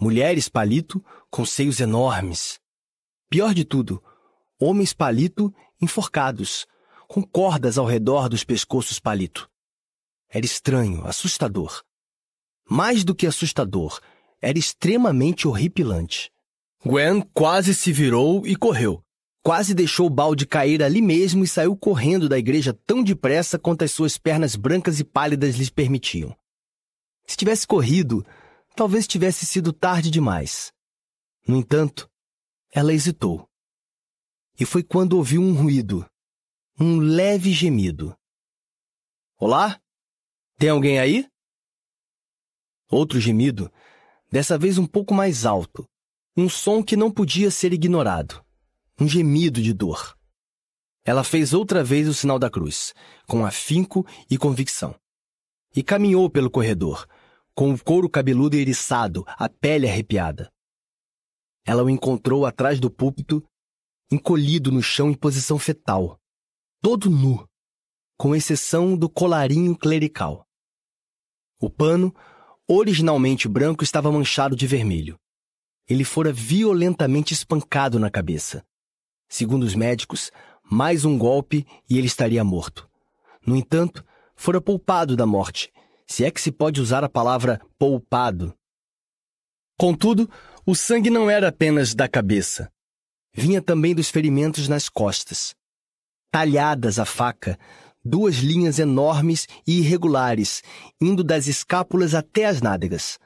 Mulheres 0.00 0.48
palito 0.48 1.04
com 1.30 1.44
seios 1.44 1.78
enormes. 1.78 2.58
Pior 3.28 3.52
de 3.52 3.66
tudo, 3.66 4.02
homens 4.58 4.94
palito 4.94 5.54
enforcados, 5.78 6.66
com 7.06 7.22
cordas 7.22 7.76
ao 7.76 7.84
redor 7.84 8.26
dos 8.26 8.42
pescoços 8.42 8.98
palito. 8.98 9.50
Era 10.30 10.46
estranho, 10.46 11.06
assustador. 11.06 11.82
Mais 12.66 13.04
do 13.04 13.14
que 13.14 13.26
assustador, 13.26 14.00
era 14.40 14.58
extremamente 14.58 15.46
horripilante. 15.46 16.32
Gwen 16.82 17.20
quase 17.34 17.74
se 17.74 17.92
virou 17.92 18.46
e 18.46 18.56
correu. 18.56 19.04
Quase 19.42 19.74
deixou 19.74 20.06
o 20.06 20.10
balde 20.10 20.46
cair 20.46 20.82
ali 20.82 21.02
mesmo 21.02 21.44
e 21.44 21.48
saiu 21.48 21.76
correndo 21.76 22.26
da 22.26 22.38
igreja 22.38 22.72
tão 22.86 23.02
depressa 23.02 23.58
quanto 23.58 23.84
as 23.84 23.90
suas 23.90 24.16
pernas 24.16 24.56
brancas 24.56 24.98
e 24.98 25.04
pálidas 25.04 25.56
lhes 25.56 25.68
permitiam. 25.68 26.34
Se 27.26 27.36
tivesse 27.36 27.66
corrido, 27.66 28.24
talvez 28.74 29.06
tivesse 29.06 29.46
sido 29.46 29.72
tarde 29.72 30.10
demais. 30.10 30.72
No 31.46 31.56
entanto, 31.56 32.10
ela 32.72 32.92
hesitou. 32.92 33.48
E 34.58 34.64
foi 34.64 34.82
quando 34.82 35.14
ouviu 35.14 35.40
um 35.40 35.54
ruído, 35.54 36.08
um 36.78 36.98
leve 36.98 37.52
gemido. 37.52 38.16
Olá? 39.38 39.80
Tem 40.58 40.68
alguém 40.68 40.98
aí? 40.98 41.26
Outro 42.90 43.18
gemido 43.20 43.72
dessa 44.30 44.56
vez 44.58 44.78
um 44.78 44.86
pouco 44.86 45.12
mais 45.12 45.44
alto, 45.44 45.88
um 46.36 46.48
som 46.48 46.82
que 46.82 46.96
não 46.96 47.10
podia 47.10 47.50
ser 47.50 47.72
ignorado, 47.72 48.44
um 48.98 49.08
gemido 49.08 49.62
de 49.62 49.72
dor. 49.72 50.16
Ela 51.04 51.24
fez 51.24 51.52
outra 51.52 51.82
vez 51.82 52.06
o 52.06 52.14
sinal 52.14 52.38
da 52.38 52.50
cruz, 52.50 52.94
com 53.26 53.44
afinco 53.44 54.06
e 54.30 54.36
convicção. 54.36 54.94
E 55.74 55.82
caminhou 55.82 56.28
pelo 56.28 56.50
corredor, 56.50 57.06
com 57.54 57.72
o 57.72 57.84
couro 57.84 58.08
cabeludo 58.08 58.56
eriçado, 58.56 59.24
a 59.26 59.48
pele 59.48 59.88
arrepiada. 59.88 60.50
Ela 61.64 61.84
o 61.84 61.90
encontrou 61.90 62.46
atrás 62.46 62.80
do 62.80 62.90
púlpito, 62.90 63.42
encolhido 64.10 64.72
no 64.72 64.82
chão 64.82 65.10
em 65.10 65.14
posição 65.14 65.58
fetal, 65.58 66.18
todo 66.80 67.10
nu, 67.10 67.46
com 68.16 68.34
exceção 68.34 68.96
do 68.96 69.08
colarinho 69.08 69.76
clerical. 69.76 70.46
O 71.60 71.68
pano 71.68 72.14
originalmente 72.72 73.48
branco, 73.48 73.82
estava 73.82 74.12
manchado 74.12 74.54
de 74.54 74.64
vermelho. 74.64 75.18
Ele 75.88 76.04
fora 76.04 76.32
violentamente 76.32 77.34
espancado 77.34 77.98
na 77.98 78.08
cabeça. 78.08 78.64
Segundo 79.28 79.64
os 79.64 79.74
médicos, 79.74 80.30
mais 80.62 81.04
um 81.04 81.18
golpe 81.18 81.66
e 81.88 81.98
ele 81.98 82.06
estaria 82.06 82.44
morto. 82.44 82.88
No 83.44 83.56
entanto, 83.56 84.04
fora 84.36 84.60
poupado 84.60 85.16
da 85.16 85.26
morte, 85.26 85.72
se 86.10 86.24
é 86.24 86.30
que 86.30 86.40
se 86.40 86.50
pode 86.50 86.80
usar 86.80 87.04
a 87.04 87.08
palavra 87.08 87.60
poupado. 87.78 88.52
Contudo, 89.78 90.28
o 90.66 90.74
sangue 90.74 91.08
não 91.08 91.30
era 91.30 91.48
apenas 91.48 91.94
da 91.94 92.08
cabeça. 92.08 92.68
Vinha 93.32 93.62
também 93.62 93.94
dos 93.94 94.10
ferimentos 94.10 94.66
nas 94.66 94.88
costas. 94.88 95.54
Talhadas 96.32 96.98
a 96.98 97.04
faca, 97.04 97.56
duas 98.04 98.38
linhas 98.38 98.80
enormes 98.80 99.46
e 99.64 99.78
irregulares, 99.78 100.64
indo 101.00 101.22
das 101.22 101.46
escápulas 101.46 102.12
até 102.12 102.46
as 102.46 102.60
nádegas. 102.60 103.16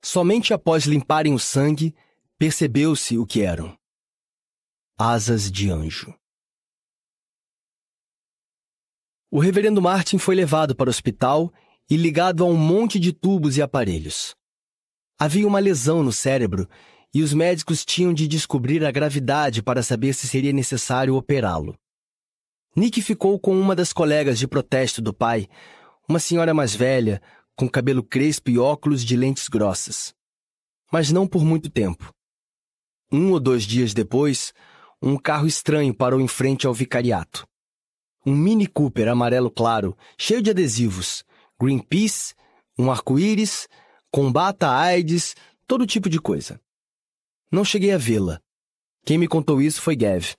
Somente 0.00 0.54
após 0.54 0.84
limparem 0.84 1.34
o 1.34 1.40
sangue, 1.40 1.92
percebeu-se 2.38 3.18
o 3.18 3.26
que 3.26 3.42
eram. 3.42 3.76
Asas 4.96 5.50
de 5.50 5.68
anjo. 5.70 6.14
O 9.28 9.40
reverendo 9.40 9.82
Martin 9.82 10.18
foi 10.18 10.36
levado 10.36 10.74
para 10.74 10.88
o 10.88 10.90
hospital 10.90 11.52
e 11.90 11.96
ligado 11.96 12.44
a 12.44 12.46
um 12.46 12.56
monte 12.56 13.00
de 13.00 13.12
tubos 13.12 13.56
e 13.56 13.62
aparelhos. 13.62 14.36
Havia 15.18 15.46
uma 15.46 15.58
lesão 15.58 16.04
no 16.04 16.12
cérebro 16.12 16.68
e 17.12 17.22
os 17.22 17.34
médicos 17.34 17.84
tinham 17.84 18.14
de 18.14 18.28
descobrir 18.28 18.84
a 18.84 18.92
gravidade 18.92 19.60
para 19.60 19.82
saber 19.82 20.14
se 20.14 20.28
seria 20.28 20.52
necessário 20.52 21.16
operá-lo. 21.16 21.76
Nick 22.76 23.02
ficou 23.02 23.38
com 23.38 23.58
uma 23.60 23.74
das 23.74 23.92
colegas 23.92 24.38
de 24.38 24.46
protesto 24.46 25.02
do 25.02 25.12
pai, 25.12 25.48
uma 26.08 26.20
senhora 26.20 26.54
mais 26.54 26.74
velha, 26.74 27.20
com 27.56 27.68
cabelo 27.68 28.02
crespo 28.02 28.48
e 28.48 28.58
óculos 28.58 29.04
de 29.04 29.16
lentes 29.16 29.48
grossas. 29.48 30.14
Mas 30.92 31.10
não 31.10 31.26
por 31.26 31.44
muito 31.44 31.68
tempo. 31.68 32.14
Um 33.12 33.32
ou 33.32 33.40
dois 33.40 33.64
dias 33.64 33.92
depois, 33.92 34.54
um 35.02 35.16
carro 35.16 35.48
estranho 35.48 35.92
parou 35.92 36.20
em 36.20 36.28
frente 36.28 36.66
ao 36.66 36.72
vicariato. 36.72 37.44
Um 38.24 38.36
Mini 38.36 38.68
Cooper 38.68 39.08
amarelo 39.08 39.50
claro, 39.50 39.96
cheio 40.16 40.40
de 40.40 40.50
adesivos, 40.50 41.24
Greenpeace, 41.60 42.34
um 42.78 42.90
arco-íris, 42.90 43.68
combata 44.10 44.68
a 44.68 44.80
AIDS, 44.80 45.36
todo 45.66 45.86
tipo 45.86 46.08
de 46.08 46.18
coisa. 46.18 46.58
Não 47.52 47.64
cheguei 47.64 47.92
a 47.92 47.98
vê-la. 47.98 48.40
Quem 49.04 49.18
me 49.18 49.28
contou 49.28 49.60
isso 49.60 49.82
foi 49.82 49.94
Gav, 49.94 50.34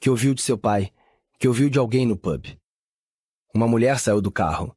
que 0.00 0.10
ouviu 0.10 0.34
de 0.34 0.42
seu 0.42 0.58
pai, 0.58 0.92
que 1.38 1.48
ouviu 1.48 1.70
de 1.70 1.78
alguém 1.78 2.04
no 2.04 2.16
pub. 2.16 2.46
Uma 3.54 3.66
mulher 3.66 3.98
saiu 3.98 4.20
do 4.20 4.30
carro. 4.30 4.76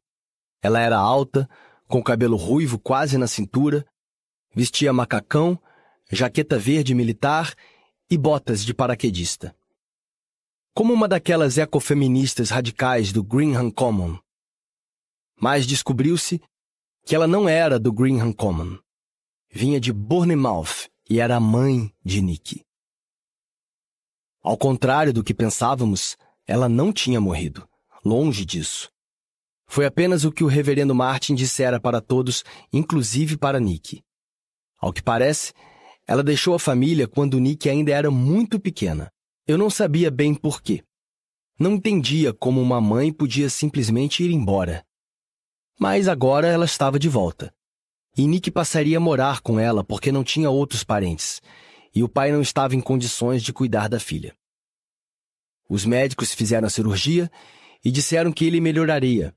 Ela 0.61 0.79
era 0.79 0.97
alta, 0.97 1.49
com 1.87 2.01
cabelo 2.01 2.37
ruivo 2.37 2.79
quase 2.79 3.17
na 3.17 3.27
cintura, 3.27 3.85
vestia 4.55 4.93
macacão, 4.93 5.59
jaqueta 6.11 6.57
verde 6.57 6.93
militar 6.95 7.53
e 8.09 8.17
botas 8.17 8.63
de 8.63 8.73
paraquedista. 8.73 9.55
Como 10.73 10.93
uma 10.93 11.07
daquelas 11.07 11.57
ecofeministas 11.57 12.49
radicais 12.51 13.11
do 13.11 13.23
Greenham 13.23 13.69
Common. 13.69 14.17
Mas 15.39 15.65
descobriu-se 15.65 16.41
que 17.05 17.15
ela 17.15 17.27
não 17.27 17.47
era 17.47 17.79
do 17.79 17.91
Greenham 17.91 18.33
Common. 18.33 18.77
Vinha 19.51 19.79
de 19.79 19.91
Bournemouth 19.91 20.89
e 21.09 21.19
era 21.19 21.37
a 21.37 21.39
mãe 21.39 21.91
de 22.03 22.21
Nick. 22.21 22.63
Ao 24.41 24.57
contrário 24.57 25.11
do 25.11 25.23
que 25.23 25.33
pensávamos, 25.33 26.17
ela 26.45 26.69
não 26.69 26.93
tinha 26.93 27.19
morrido. 27.19 27.67
Longe 28.03 28.45
disso. 28.45 28.91
Foi 29.67 29.85
apenas 29.85 30.23
o 30.23 30.31
que 30.31 30.43
o 30.43 30.47
reverendo 30.47 30.95
Martin 30.95 31.35
dissera 31.35 31.79
para 31.79 32.01
todos, 32.01 32.43
inclusive 32.71 33.37
para 33.37 33.59
Nick. 33.59 34.01
Ao 34.77 34.93
que 34.93 35.03
parece, 35.03 35.53
ela 36.07 36.23
deixou 36.23 36.55
a 36.55 36.59
família 36.59 37.07
quando 37.07 37.39
Nick 37.39 37.69
ainda 37.69 37.91
era 37.91 38.09
muito 38.09 38.59
pequena. 38.59 39.11
Eu 39.45 39.57
não 39.57 39.69
sabia 39.69 40.09
bem 40.09 40.33
por 40.33 40.61
quê. 40.61 40.83
Não 41.59 41.73
entendia 41.73 42.33
como 42.33 42.61
uma 42.61 42.79
mãe 42.79 43.11
podia 43.11 43.49
simplesmente 43.49 44.23
ir 44.23 44.31
embora. 44.31 44.83
Mas 45.79 46.09
agora 46.09 46.45
ela 46.45 46.65
estava 46.65 46.99
de 46.99 47.07
volta. 47.07 47.53
E 48.17 48.27
Nick 48.27 48.51
passaria 48.51 48.97
a 48.97 48.99
morar 48.99 49.39
com 49.39 49.57
ela 49.57 49.81
porque 49.81 50.11
não 50.11 50.25
tinha 50.25 50.49
outros 50.49 50.83
parentes, 50.83 51.41
e 51.95 52.03
o 52.03 52.09
pai 52.09 52.33
não 52.33 52.41
estava 52.41 52.75
em 52.75 52.81
condições 52.81 53.41
de 53.41 53.53
cuidar 53.53 53.87
da 53.87 53.97
filha. 53.97 54.35
Os 55.69 55.85
médicos 55.85 56.33
fizeram 56.33 56.67
a 56.67 56.69
cirurgia 56.69 57.31
e 57.85 57.89
disseram 57.89 58.33
que 58.33 58.43
ele 58.43 58.59
melhoraria. 58.59 59.33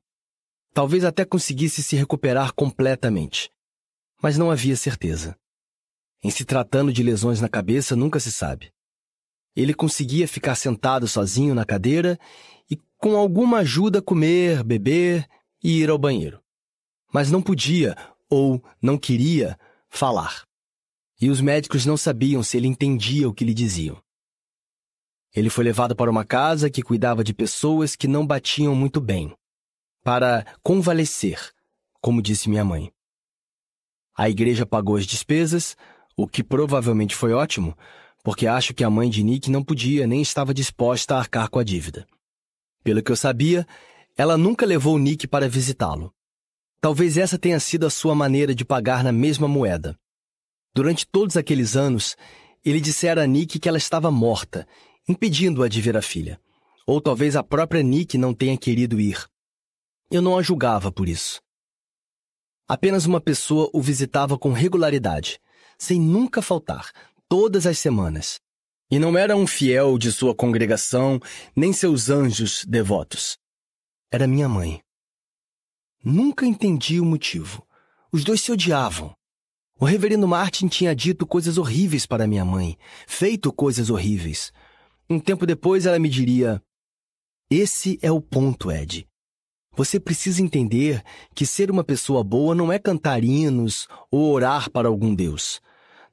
Talvez 0.74 1.04
até 1.04 1.24
conseguisse 1.24 1.80
se 1.80 1.94
recuperar 1.94 2.52
completamente. 2.54 3.48
Mas 4.20 4.36
não 4.36 4.50
havia 4.50 4.74
certeza. 4.74 5.36
Em 6.24 6.30
se 6.30 6.44
tratando 6.44 6.92
de 6.92 7.02
lesões 7.02 7.40
na 7.40 7.48
cabeça, 7.48 7.94
nunca 7.94 8.18
se 8.18 8.32
sabe. 8.32 8.72
Ele 9.54 9.74
conseguia 9.74 10.26
ficar 10.26 10.56
sentado 10.56 11.06
sozinho 11.06 11.54
na 11.54 11.64
cadeira 11.64 12.18
e, 12.70 12.76
com 12.96 13.16
alguma 13.16 13.58
ajuda, 13.58 14.00
comer, 14.00 14.64
beber 14.64 15.28
e 15.62 15.80
ir 15.80 15.90
ao 15.90 15.98
banheiro. 15.98 16.42
Mas 17.12 17.30
não 17.30 17.42
podia, 17.42 17.96
ou 18.28 18.62
não 18.80 18.98
queria, 18.98 19.58
falar. 19.88 20.46
E 21.20 21.30
os 21.30 21.40
médicos 21.40 21.86
não 21.86 21.96
sabiam 21.96 22.42
se 22.42 22.56
ele 22.56 22.66
entendia 22.66 23.28
o 23.28 23.34
que 23.34 23.44
lhe 23.44 23.54
diziam. 23.54 24.02
Ele 25.34 25.48
foi 25.48 25.64
levado 25.64 25.94
para 25.94 26.10
uma 26.10 26.24
casa 26.24 26.68
que 26.68 26.82
cuidava 26.82 27.22
de 27.22 27.32
pessoas 27.32 27.94
que 27.94 28.08
não 28.08 28.26
batiam 28.26 28.74
muito 28.74 29.00
bem, 29.00 29.34
para 30.02 30.44
convalescer, 30.62 31.38
como 32.00 32.20
disse 32.20 32.48
minha 32.48 32.64
mãe. 32.64 32.92
A 34.16 34.28
igreja 34.28 34.66
pagou 34.66 34.96
as 34.96 35.06
despesas, 35.06 35.76
o 36.16 36.26
que 36.26 36.42
provavelmente 36.42 37.14
foi 37.14 37.32
ótimo, 37.32 37.76
porque 38.22 38.46
acho 38.46 38.74
que 38.74 38.84
a 38.84 38.90
mãe 38.90 39.08
de 39.08 39.22
Nick 39.22 39.50
não 39.50 39.64
podia 39.64 40.06
nem 40.06 40.20
estava 40.20 40.52
disposta 40.52 41.14
a 41.14 41.18
arcar 41.18 41.48
com 41.48 41.58
a 41.58 41.64
dívida. 41.64 42.06
Pelo 42.84 43.02
que 43.02 43.10
eu 43.10 43.16
sabia, 43.16 43.66
ela 44.16 44.36
nunca 44.36 44.66
levou 44.66 44.98
Nick 44.98 45.26
para 45.26 45.48
visitá-lo. 45.48 46.12
Talvez 46.80 47.16
essa 47.16 47.38
tenha 47.38 47.60
sido 47.60 47.86
a 47.86 47.90
sua 47.90 48.14
maneira 48.14 48.54
de 48.54 48.64
pagar 48.64 49.04
na 49.04 49.12
mesma 49.12 49.46
moeda. 49.46 49.98
Durante 50.74 51.06
todos 51.06 51.36
aqueles 51.36 51.76
anos, 51.76 52.16
ele 52.64 52.80
dissera 52.80 53.22
a 53.22 53.26
Nick 53.26 53.58
que 53.58 53.68
ela 53.68 53.78
estava 53.78 54.10
morta, 54.10 54.66
impedindo-a 55.08 55.68
de 55.68 55.80
ver 55.80 55.96
a 55.96 56.02
filha. 56.02 56.40
Ou 56.86 57.00
talvez 57.00 57.36
a 57.36 57.42
própria 57.42 57.82
Nick 57.82 58.18
não 58.18 58.34
tenha 58.34 58.56
querido 58.56 59.00
ir. 59.00 59.24
Eu 60.10 60.20
não 60.20 60.36
a 60.36 60.42
julgava 60.42 60.90
por 60.90 61.08
isso. 61.08 61.40
Apenas 62.68 63.06
uma 63.06 63.20
pessoa 63.20 63.70
o 63.72 63.80
visitava 63.80 64.38
com 64.38 64.52
regularidade, 64.52 65.38
sem 65.78 66.00
nunca 66.00 66.40
faltar, 66.40 66.90
todas 67.28 67.66
as 67.66 67.78
semanas. 67.78 68.40
E 68.90 68.98
não 68.98 69.16
era 69.16 69.36
um 69.36 69.46
fiel 69.46 69.96
de 69.98 70.12
sua 70.12 70.34
congregação, 70.34 71.18
nem 71.56 71.72
seus 71.72 72.10
anjos 72.10 72.64
devotos. 72.66 73.38
Era 74.14 74.26
minha 74.26 74.46
mãe. 74.46 74.82
Nunca 76.04 76.44
entendi 76.44 77.00
o 77.00 77.04
motivo. 77.04 77.66
Os 78.12 78.22
dois 78.22 78.42
se 78.42 78.52
odiavam. 78.52 79.16
O 79.80 79.86
reverendo 79.86 80.28
Martin 80.28 80.68
tinha 80.68 80.94
dito 80.94 81.26
coisas 81.26 81.56
horríveis 81.56 82.04
para 82.04 82.26
minha 82.26 82.44
mãe, 82.44 82.76
feito 83.06 83.50
coisas 83.50 83.88
horríveis. 83.88 84.52
Um 85.08 85.18
tempo 85.18 85.46
depois 85.46 85.86
ela 85.86 85.98
me 85.98 86.10
diria: 86.10 86.62
Esse 87.48 87.98
é 88.02 88.12
o 88.12 88.20
ponto, 88.20 88.70
Ed. 88.70 89.08
Você 89.74 89.98
precisa 89.98 90.42
entender 90.42 91.02
que 91.34 91.46
ser 91.46 91.70
uma 91.70 91.82
pessoa 91.82 92.22
boa 92.22 92.54
não 92.54 92.70
é 92.70 92.78
cantar 92.78 93.24
hinos 93.24 93.88
ou 94.10 94.30
orar 94.30 94.70
para 94.70 94.88
algum 94.88 95.14
Deus. 95.14 95.58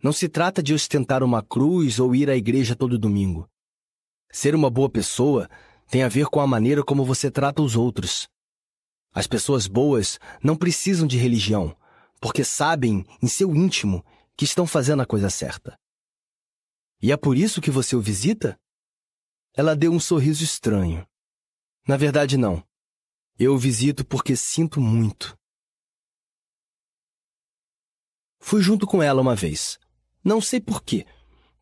Não 0.01 0.13
se 0.13 0.29
trata 0.29 0.63
de 0.63 0.73
ostentar 0.73 1.21
uma 1.21 1.43
cruz 1.43 1.99
ou 1.99 2.15
ir 2.15 2.29
à 2.29 2.37
igreja 2.37 2.77
todo 2.77 2.97
domingo. 2.97 3.45
Ser 4.31 4.55
uma 4.55 4.69
boa 4.69 4.89
pessoa 4.89 5.49
tem 5.89 6.03
a 6.03 6.07
ver 6.07 6.27
com 6.27 6.39
a 6.39 6.47
maneira 6.47 6.83
como 6.83 7.03
você 7.03 7.31
trata 7.31 7.61
os 7.61 7.75
outros. 7.75 8.29
As 9.11 9.25
pessoas 9.25 9.65
boas 9.65 10.19
não 10.41 10.55
precisam 10.55 11.07
de 11.07 11.17
religião, 11.17 11.75
porque 12.21 12.43
sabem 12.43 13.03
em 13.21 13.27
seu 13.27 13.55
íntimo 13.55 14.05
que 14.37 14.45
estão 14.45 14.67
fazendo 14.67 15.01
a 15.01 15.05
coisa 15.05 15.29
certa. 15.29 15.77
E 17.01 17.11
é 17.11 17.17
por 17.17 17.35
isso 17.35 17.59
que 17.59 17.71
você 17.71 17.95
o 17.95 18.01
visita? 18.01 18.59
Ela 19.55 19.75
deu 19.75 19.91
um 19.91 19.99
sorriso 19.99 20.43
estranho. 20.43 21.05
Na 21.87 21.97
verdade, 21.97 22.37
não. 22.37 22.63
Eu 23.37 23.55
o 23.55 23.57
visito 23.57 24.05
porque 24.05 24.35
sinto 24.35 24.79
muito. 24.79 25.35
Fui 28.39 28.61
junto 28.61 28.85
com 28.85 29.01
ela 29.01 29.21
uma 29.21 29.35
vez. 29.35 29.79
Não 30.23 30.39
sei 30.39 30.61
por 30.61 30.83
quê. 30.83 31.05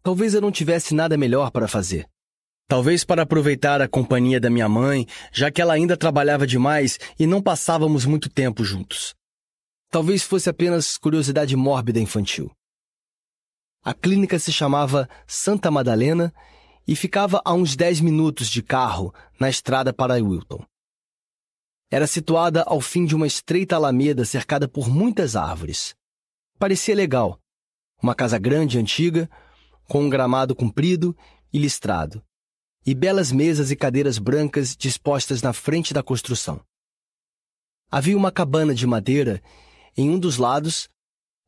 Talvez 0.03 0.33
eu 0.33 0.41
não 0.41 0.51
tivesse 0.51 0.93
nada 0.93 1.17
melhor 1.17 1.49
para 1.49 1.67
fazer. 1.67 2.09
Talvez 2.67 3.05
para 3.05 3.21
aproveitar 3.21 3.81
a 3.81 3.87
companhia 3.87 4.41
da 4.41 4.49
minha 4.49 4.67
mãe, 4.67 5.07
já 5.31 5.49
que 5.49 5.61
ela 5.61 5.73
ainda 5.73 5.95
trabalhava 5.95 6.45
demais 6.45 6.99
e 7.17 7.25
não 7.25 7.41
passávamos 7.41 8.05
muito 8.05 8.29
tempo 8.29 8.65
juntos. 8.65 9.15
Talvez 9.89 10.23
fosse 10.23 10.49
apenas 10.49 10.97
curiosidade 10.97 11.55
mórbida 11.55 11.99
infantil. 11.99 12.51
A 13.81 13.93
clínica 13.93 14.37
se 14.37 14.51
chamava 14.51 15.07
Santa 15.25 15.71
Madalena 15.71 16.33
e 16.85 16.93
ficava 16.93 17.41
a 17.45 17.53
uns 17.53 17.73
10 17.73 18.01
minutos 18.01 18.49
de 18.49 18.61
carro 18.61 19.13
na 19.39 19.49
estrada 19.49 19.93
para 19.93 20.15
Wilton. 20.15 20.65
Era 21.89 22.05
situada 22.05 22.63
ao 22.63 22.81
fim 22.81 23.05
de 23.05 23.15
uma 23.15 23.25
estreita 23.25 23.77
alameda 23.77 24.25
cercada 24.25 24.67
por 24.67 24.89
muitas 24.89 25.37
árvores. 25.37 25.95
Parecia 26.59 26.93
legal, 26.93 27.39
uma 28.03 28.13
casa 28.13 28.37
grande 28.37 28.77
e 28.77 28.81
antiga, 28.81 29.29
com 29.87 30.03
um 30.03 30.09
gramado 30.09 30.53
comprido 30.53 31.15
e 31.53 31.57
listrado, 31.57 32.21
e 32.85 32.95
belas 32.95 33.31
mesas 33.31 33.71
e 33.71 33.75
cadeiras 33.75 34.17
brancas 34.17 34.75
dispostas 34.75 35.41
na 35.41 35.53
frente 35.53 35.93
da 35.93 36.01
construção. 36.01 36.61
Havia 37.89 38.17
uma 38.17 38.31
cabana 38.31 38.73
de 38.75 38.85
madeira 38.85 39.41
em 39.95 40.09
um 40.09 40.19
dos 40.19 40.37
lados 40.37 40.89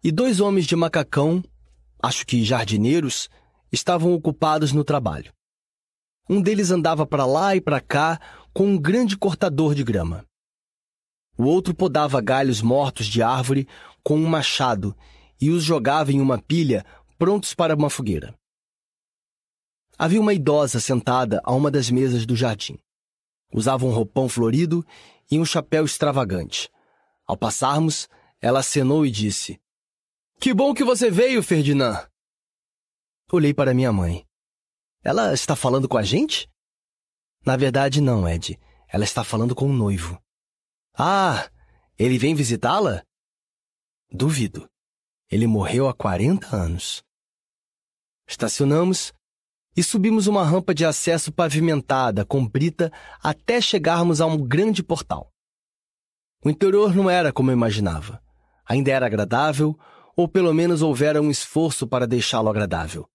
e 0.04 0.12
dois 0.12 0.40
homens 0.40 0.66
de 0.66 0.76
macacão, 0.76 1.44
acho 2.02 2.26
que 2.26 2.44
jardineiros, 2.44 3.30
estavam 3.72 4.14
ocupados 4.14 4.72
no 4.72 4.84
trabalho. 4.84 5.34
Um 6.30 6.42
deles 6.42 6.72
andava 6.72 7.06
para 7.06 7.26
lá 7.26 7.56
e 7.56 7.62
para 7.62 7.82
cá 7.82 8.20
com 8.54 8.68
um 8.68 8.78
grande 8.78 9.18
cortador 9.18 9.76
de 9.76 9.84
grama. 9.84 10.26
O 11.38 11.44
outro 11.44 11.74
podava 11.74 12.22
galhos 12.22 12.62
mortos 12.62 13.08
de 13.08 13.22
árvore 13.22 13.68
com 14.04 14.16
um 14.16 14.28
machado 14.28 14.96
e 15.40 15.50
os 15.50 15.64
jogava 15.64 16.12
em 16.12 16.20
uma 16.20 16.38
pilha, 16.38 16.86
prontos 17.18 17.54
para 17.54 17.76
uma 17.76 17.90
fogueira. 17.90 18.39
Havia 20.02 20.22
uma 20.22 20.34
idosa 20.34 20.80
sentada 20.80 21.42
a 21.44 21.54
uma 21.54 21.70
das 21.70 21.90
mesas 21.90 22.26
do 22.26 22.34
jardim. 22.34 22.80
Usava 23.54 23.86
um 23.86 23.92
roupão 23.92 24.30
florido 24.30 24.82
e 25.30 25.38
um 25.38 25.44
chapéu 25.44 25.84
extravagante. 25.84 26.70
Ao 27.28 27.36
passarmos, 27.36 28.08
ela 28.40 28.62
acenou 28.62 29.06
e 29.06 29.12
disse: 29.12 29.60
Que 30.40 30.54
bom 30.54 30.74
que 30.74 30.86
você 30.86 31.12
veio, 31.12 31.44
Ferdinand! 31.44 32.08
Olhei 33.30 33.54
para 33.54 33.74
minha 33.74 33.92
mãe. 33.92 34.26
Ela 35.04 35.34
está 35.34 35.54
falando 35.54 35.90
com 35.90 35.98
a 35.98 36.04
gente? 36.04 36.50
Na 37.46 37.58
verdade, 37.58 38.00
não, 38.00 38.28
Ed. 38.28 38.58
Ela 38.88 39.04
está 39.04 39.22
falando 39.22 39.54
com 39.54 39.66
o 39.66 39.74
noivo. 39.74 40.18
Ah, 40.98 41.52
ele 41.98 42.18
vem 42.18 42.34
visitá-la? 42.34 43.04
Duvido. 44.10 44.70
Ele 45.30 45.46
morreu 45.46 45.90
há 45.90 45.94
40 45.94 46.56
anos. 46.56 47.04
Estacionamos 48.26 49.14
e 49.80 49.84
subimos 49.84 50.28
uma 50.28 50.44
rampa 50.44 50.76
de 50.76 50.84
acesso 50.84 51.32
pavimentada 51.32 52.26
com 52.26 52.46
brita 52.46 52.92
até 53.24 53.62
chegarmos 53.62 54.20
a 54.20 54.26
um 54.26 54.36
grande 54.38 54.84
portal. 54.84 55.32
O 56.44 56.50
interior 56.50 56.94
não 56.94 57.10
era 57.10 57.32
como 57.32 57.50
eu 57.50 57.56
imaginava. 57.56 58.22
Ainda 58.68 58.92
era 58.92 59.06
agradável, 59.06 59.80
ou 60.18 60.28
pelo 60.28 60.54
menos 60.54 60.82
houvera 60.82 61.22
um 61.22 61.32
esforço 61.32 61.88
para 61.88 62.06
deixá-lo 62.06 62.50
agradável. 62.50 63.08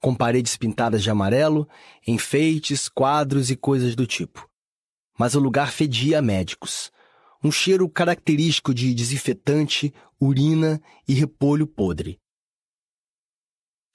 Com 0.00 0.14
paredes 0.14 0.56
pintadas 0.56 1.02
de 1.02 1.10
amarelo, 1.10 1.68
enfeites, 2.06 2.88
quadros 2.88 3.50
e 3.50 3.56
coisas 3.56 3.96
do 3.96 4.06
tipo. 4.06 4.48
Mas 5.18 5.34
o 5.34 5.40
lugar 5.40 5.72
fedia 5.72 6.20
a 6.20 6.22
médicos 6.22 6.92
um 7.42 7.50
cheiro 7.50 7.88
característico 7.88 8.72
de 8.72 8.94
desinfetante, 8.94 9.92
urina 10.20 10.80
e 11.08 11.12
repolho 11.12 11.66
podre. 11.66 12.20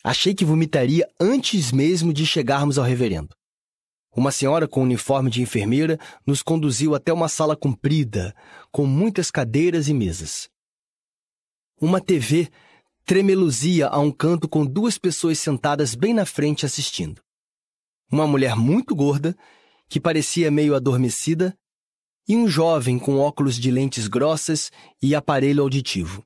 Achei 0.03 0.33
que 0.33 0.45
vomitaria 0.45 1.07
antes 1.19 1.71
mesmo 1.71 2.13
de 2.13 2.25
chegarmos 2.25 2.77
ao 2.77 2.85
reverendo. 2.85 3.35
Uma 4.15 4.31
senhora 4.31 4.67
com 4.67 4.81
uniforme 4.81 5.29
de 5.29 5.41
enfermeira 5.41 5.99
nos 6.25 6.41
conduziu 6.41 6.95
até 6.95 7.13
uma 7.13 7.27
sala 7.27 7.55
comprida, 7.55 8.35
com 8.71 8.85
muitas 8.85 9.29
cadeiras 9.29 9.87
e 9.87 9.93
mesas. 9.93 10.49
Uma 11.79 12.01
TV 12.01 12.49
tremeluzia 13.05 13.87
a 13.87 13.99
um 13.99 14.11
canto 14.11 14.47
com 14.47 14.65
duas 14.65 14.97
pessoas 14.97 15.39
sentadas 15.39 15.95
bem 15.95 16.13
na 16.13 16.25
frente 16.25 16.65
assistindo. 16.65 17.21
Uma 18.11 18.27
mulher 18.27 18.55
muito 18.55 18.95
gorda, 18.95 19.35
que 19.87 19.99
parecia 19.99 20.49
meio 20.49 20.75
adormecida, 20.75 21.55
e 22.27 22.35
um 22.35 22.47
jovem 22.47 22.99
com 22.99 23.17
óculos 23.17 23.57
de 23.57 23.71
lentes 23.71 24.07
grossas 24.07 24.71
e 25.01 25.15
aparelho 25.15 25.63
auditivo. 25.63 26.23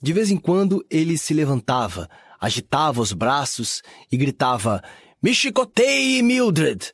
De 0.00 0.12
vez 0.12 0.30
em 0.30 0.36
quando 0.36 0.84
ele 0.90 1.18
se 1.18 1.34
levantava, 1.34 2.08
agitava 2.40 3.00
os 3.00 3.12
braços 3.12 3.82
e 4.10 4.16
gritava: 4.16 4.82
Me 5.22 5.34
chicoteie, 5.34 6.22
Mildred! 6.22 6.92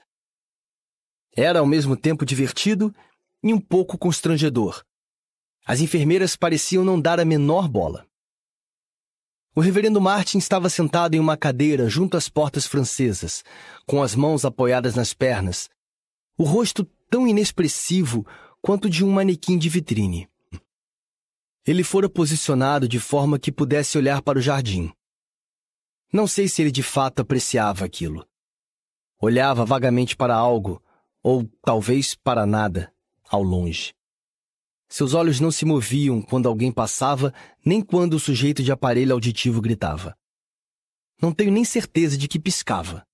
Era 1.36 1.58
ao 1.58 1.66
mesmo 1.66 1.96
tempo 1.96 2.24
divertido 2.24 2.94
e 3.42 3.52
um 3.52 3.60
pouco 3.60 3.98
constrangedor. 3.98 4.82
As 5.66 5.80
enfermeiras 5.80 6.36
pareciam 6.36 6.84
não 6.84 7.00
dar 7.00 7.18
a 7.18 7.24
menor 7.24 7.68
bola. 7.68 8.06
O 9.56 9.60
reverendo 9.60 10.00
Martin 10.00 10.38
estava 10.38 10.68
sentado 10.68 11.14
em 11.14 11.20
uma 11.20 11.36
cadeira 11.36 11.88
junto 11.88 12.16
às 12.16 12.28
portas 12.28 12.66
francesas, 12.66 13.44
com 13.86 14.02
as 14.02 14.14
mãos 14.14 14.44
apoiadas 14.44 14.94
nas 14.96 15.14
pernas, 15.14 15.70
o 16.36 16.42
rosto 16.42 16.84
tão 17.08 17.28
inexpressivo 17.28 18.26
quanto 18.60 18.90
de 18.90 19.04
um 19.04 19.12
manequim 19.12 19.56
de 19.56 19.68
vitrine. 19.68 20.28
Ele 21.66 21.84
fora 21.84 22.08
posicionado 22.08 22.88
de 22.88 22.98
forma 22.98 23.38
que 23.38 23.52
pudesse 23.52 23.96
olhar 23.96 24.20
para 24.20 24.38
o 24.38 24.42
jardim. 24.42 24.92
Não 26.14 26.28
sei 26.28 26.46
se 26.46 26.62
ele 26.62 26.70
de 26.70 26.80
fato 26.80 27.22
apreciava 27.22 27.84
aquilo. 27.84 28.24
Olhava 29.20 29.64
vagamente 29.64 30.16
para 30.16 30.32
algo, 30.32 30.80
ou 31.20 31.44
talvez 31.60 32.14
para 32.14 32.46
nada, 32.46 32.94
ao 33.28 33.42
longe. 33.42 33.92
Seus 34.88 35.12
olhos 35.12 35.40
não 35.40 35.50
se 35.50 35.64
moviam 35.64 36.22
quando 36.22 36.48
alguém 36.48 36.70
passava, 36.70 37.34
nem 37.66 37.82
quando 37.82 38.14
o 38.14 38.20
sujeito 38.20 38.62
de 38.62 38.70
aparelho 38.70 39.12
auditivo 39.12 39.60
gritava. 39.60 40.16
Não 41.20 41.32
tenho 41.32 41.50
nem 41.50 41.64
certeza 41.64 42.16
de 42.16 42.28
que 42.28 42.38
piscava. 42.38 43.04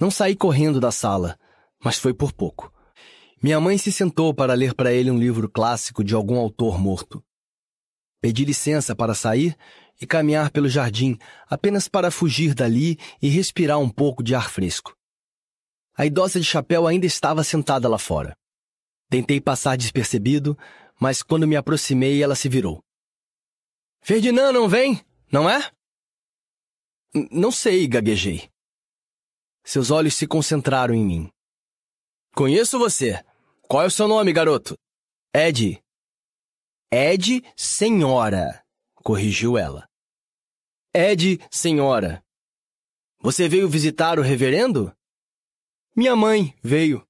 Não 0.00 0.10
saí 0.10 0.34
correndo 0.34 0.80
da 0.80 0.90
sala, 0.90 1.38
mas 1.78 1.96
foi 1.96 2.12
por 2.12 2.32
pouco. 2.32 2.74
Minha 3.40 3.60
mãe 3.60 3.78
se 3.78 3.92
sentou 3.92 4.34
para 4.34 4.54
ler 4.54 4.74
para 4.74 4.92
ele 4.92 5.12
um 5.12 5.18
livro 5.18 5.48
clássico 5.48 6.02
de 6.02 6.12
algum 6.12 6.38
autor 6.38 6.76
morto. 6.76 7.24
Pedi 8.20 8.44
licença 8.44 8.96
para 8.96 9.14
sair 9.14 9.56
e 10.02 10.06
caminhar 10.06 10.50
pelo 10.50 10.68
jardim, 10.68 11.16
apenas 11.48 11.86
para 11.86 12.10
fugir 12.10 12.54
dali 12.54 12.98
e 13.22 13.28
respirar 13.28 13.78
um 13.78 13.88
pouco 13.88 14.20
de 14.20 14.34
ar 14.34 14.50
fresco. 14.50 14.96
A 15.96 16.04
idosa 16.04 16.40
de 16.40 16.44
chapéu 16.44 16.88
ainda 16.88 17.06
estava 17.06 17.44
sentada 17.44 17.88
lá 17.88 17.98
fora. 17.98 18.36
Tentei 19.08 19.40
passar 19.40 19.76
despercebido, 19.76 20.58
mas 20.98 21.22
quando 21.22 21.46
me 21.46 21.54
aproximei, 21.54 22.20
ela 22.20 22.34
se 22.34 22.48
virou. 22.48 22.82
Ferdinand 24.00 24.52
não 24.52 24.68
vem, 24.68 25.00
não 25.30 25.48
é? 25.48 25.70
N 27.14 27.28
não 27.30 27.52
sei, 27.52 27.86
gaguejei. 27.86 28.50
Seus 29.64 29.92
olhos 29.92 30.14
se 30.14 30.26
concentraram 30.26 30.94
em 30.94 31.04
mim. 31.04 31.30
Conheço 32.34 32.76
você. 32.76 33.24
Qual 33.68 33.84
é 33.84 33.86
o 33.86 33.90
seu 33.90 34.08
nome, 34.08 34.32
garoto? 34.32 34.76
Ed. 35.32 35.80
Ed, 36.90 37.44
senhora, 37.56 38.64
corrigiu 38.96 39.56
ela. 39.56 39.91
Ed, 40.94 41.40
senhora. 41.50 42.22
Você 43.18 43.48
veio 43.48 43.66
visitar 43.66 44.18
o 44.18 44.22
reverendo? 44.22 44.94
Minha 45.96 46.14
mãe 46.14 46.54
veio. 46.62 47.02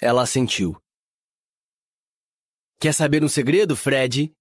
Ela 0.00 0.22
assentiu. 0.22 0.80
Quer 2.78 2.94
saber 2.94 3.24
um 3.24 3.28
segredo, 3.28 3.74
Fred? 3.74 4.32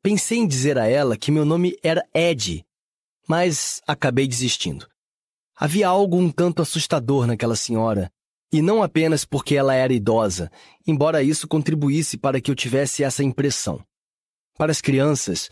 Pensei 0.00 0.38
em 0.38 0.46
dizer 0.46 0.78
a 0.78 0.86
ela 0.86 1.16
que 1.16 1.32
meu 1.32 1.44
nome 1.44 1.76
era 1.82 2.08
Ed, 2.14 2.64
mas 3.26 3.82
acabei 3.84 4.28
desistindo. 4.28 4.88
Havia 5.56 5.88
algo 5.88 6.16
um 6.18 6.30
tanto 6.30 6.62
assustador 6.62 7.26
naquela 7.26 7.56
senhora, 7.56 8.12
e 8.52 8.62
não 8.62 8.80
apenas 8.80 9.24
porque 9.24 9.56
ela 9.56 9.74
era 9.74 9.92
idosa, 9.92 10.52
embora 10.86 11.20
isso 11.20 11.48
contribuísse 11.48 12.16
para 12.16 12.40
que 12.40 12.48
eu 12.48 12.54
tivesse 12.54 13.02
essa 13.02 13.24
impressão. 13.24 13.84
Para 14.56 14.70
as 14.70 14.80
crianças, 14.80 15.50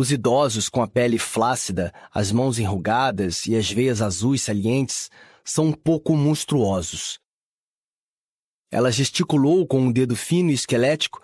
os 0.00 0.10
idosos 0.10 0.70
com 0.70 0.82
a 0.82 0.88
pele 0.88 1.18
flácida, 1.18 1.92
as 2.10 2.32
mãos 2.32 2.58
enrugadas 2.58 3.44
e 3.46 3.54
as 3.54 3.70
veias 3.70 4.00
azuis 4.00 4.40
salientes 4.40 5.10
são 5.44 5.66
um 5.66 5.72
pouco 5.74 6.16
monstruosos. 6.16 7.20
Ela 8.70 8.90
gesticulou 8.90 9.66
com 9.66 9.78
um 9.78 9.92
dedo 9.92 10.16
fino 10.16 10.50
e 10.50 10.54
esquelético, 10.54 11.22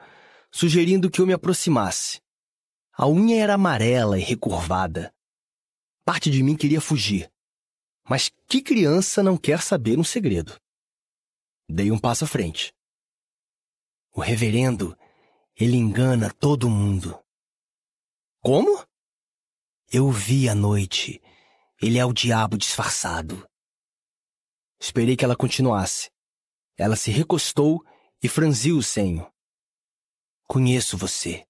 sugerindo 0.52 1.10
que 1.10 1.22
eu 1.22 1.26
me 1.26 1.32
aproximasse. 1.32 2.20
A 2.92 3.08
unha 3.08 3.40
era 3.40 3.54
amarela 3.54 4.18
e 4.18 4.22
recurvada. 4.22 5.10
Parte 6.04 6.30
de 6.30 6.42
mim 6.42 6.54
queria 6.54 6.80
fugir, 6.80 7.30
mas 8.06 8.30
que 8.46 8.60
criança 8.60 9.22
não 9.22 9.38
quer 9.38 9.62
saber 9.62 9.98
um 9.98 10.04
segredo? 10.04 10.54
Dei 11.66 11.90
um 11.90 11.98
passo 11.98 12.24
à 12.24 12.26
frente. 12.26 12.74
O 14.12 14.20
reverendo, 14.20 14.94
ele 15.58 15.78
engana 15.78 16.30
todo 16.30 16.68
mundo. 16.68 17.18
Como? 18.46 18.86
Eu 19.92 20.08
vi 20.08 20.48
à 20.48 20.54
noite. 20.54 21.20
Ele 21.82 21.98
é 21.98 22.04
o 22.04 22.12
diabo 22.12 22.56
disfarçado. 22.56 23.44
Esperei 24.78 25.16
que 25.16 25.24
ela 25.24 25.34
continuasse. 25.34 26.12
Ela 26.76 26.94
se 26.94 27.10
recostou 27.10 27.84
e 28.22 28.28
franziu 28.28 28.78
o 28.78 28.84
senho. 28.84 29.28
Conheço 30.44 30.96
você. 30.96 31.44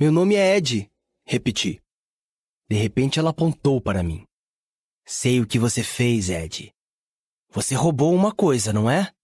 Meu 0.00 0.10
nome 0.10 0.36
é 0.36 0.56
Ed, 0.56 0.90
repeti. 1.26 1.82
De 2.66 2.74
repente 2.74 3.18
ela 3.18 3.28
apontou 3.28 3.78
para 3.78 4.02
mim. 4.02 4.24
Sei 5.04 5.38
o 5.38 5.46
que 5.46 5.58
você 5.58 5.84
fez, 5.84 6.30
Ed. 6.30 6.74
Você 7.50 7.74
roubou 7.74 8.14
uma 8.14 8.34
coisa, 8.34 8.72
não 8.72 8.90
é? 8.90 9.14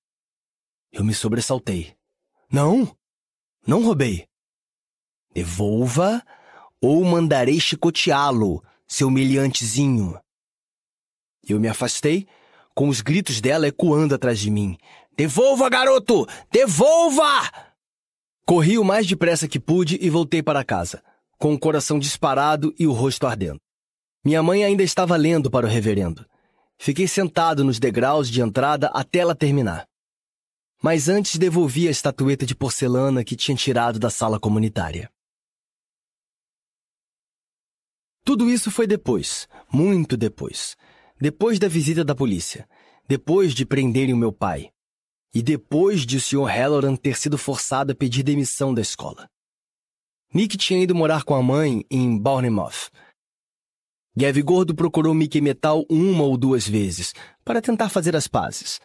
Eu 0.92 1.04
me 1.04 1.14
sobressaltei. 1.14 1.96
Não, 2.52 2.94
não 3.66 3.82
roubei. 3.82 4.28
Devolva 5.34 6.22
ou 6.80 7.04
mandarei 7.04 7.58
chicoteá-lo, 7.58 8.62
seu 8.86 9.08
humilhantezinho. 9.08 10.18
Eu 11.46 11.58
me 11.58 11.66
afastei, 11.66 12.26
com 12.74 12.88
os 12.88 13.00
gritos 13.00 13.40
dela 13.40 13.66
ecoando 13.66 14.14
atrás 14.14 14.38
de 14.38 14.50
mim. 14.50 14.76
Devolva, 15.16 15.68
garoto! 15.68 16.26
Devolva! 16.52 17.50
Corri 18.46 18.78
o 18.78 18.84
mais 18.84 19.06
depressa 19.06 19.48
que 19.48 19.58
pude 19.58 19.98
e 20.00 20.10
voltei 20.10 20.42
para 20.42 20.64
casa, 20.64 21.02
com 21.38 21.54
o 21.54 21.58
coração 21.58 21.98
disparado 21.98 22.74
e 22.78 22.86
o 22.86 22.92
rosto 22.92 23.26
ardendo. 23.26 23.60
Minha 24.24 24.42
mãe 24.42 24.64
ainda 24.64 24.82
estava 24.82 25.16
lendo 25.16 25.50
para 25.50 25.66
o 25.66 25.68
reverendo. 25.68 26.24
Fiquei 26.78 27.08
sentado 27.08 27.64
nos 27.64 27.78
degraus 27.78 28.28
de 28.28 28.40
entrada 28.40 28.88
até 28.88 29.20
ela 29.20 29.34
terminar. 29.34 29.86
Mas 30.82 31.08
antes 31.08 31.36
devolvi 31.38 31.88
a 31.88 31.90
estatueta 31.90 32.44
de 32.44 32.54
porcelana 32.54 33.24
que 33.24 33.36
tinha 33.36 33.56
tirado 33.56 33.98
da 33.98 34.10
sala 34.10 34.38
comunitária. 34.38 35.10
Tudo 38.24 38.50
isso 38.50 38.70
foi 38.70 38.86
depois, 38.86 39.46
muito 39.72 40.16
depois. 40.16 40.76
Depois 41.20 41.58
da 41.58 41.68
visita 41.68 42.04
da 42.04 42.14
polícia. 42.14 42.66
Depois 43.06 43.52
de 43.52 43.66
prenderem 43.66 44.14
o 44.14 44.16
meu 44.16 44.32
pai. 44.32 44.70
E 45.34 45.42
depois 45.42 46.06
de 46.06 46.16
o 46.16 46.20
Sr. 46.20 46.46
Halloran 46.46 46.96
ter 46.96 47.16
sido 47.16 47.36
forçado 47.36 47.92
a 47.92 47.94
pedir 47.94 48.22
demissão 48.22 48.72
da 48.72 48.80
escola. 48.80 49.28
Nick 50.32 50.56
tinha 50.56 50.82
ido 50.82 50.94
morar 50.94 51.22
com 51.22 51.34
a 51.34 51.42
mãe 51.42 51.84
em 51.90 52.18
Bournemouth, 52.18 52.90
Gav 54.16 54.40
Gordo 54.42 54.76
procurou 54.76 55.12
Mickey 55.12 55.40
Metal 55.40 55.84
uma 55.90 56.22
ou 56.22 56.36
duas 56.36 56.68
vezes 56.68 57.12
para 57.44 57.60
tentar 57.60 57.88
fazer 57.88 58.14
as 58.14 58.28
pazes. 58.28 58.80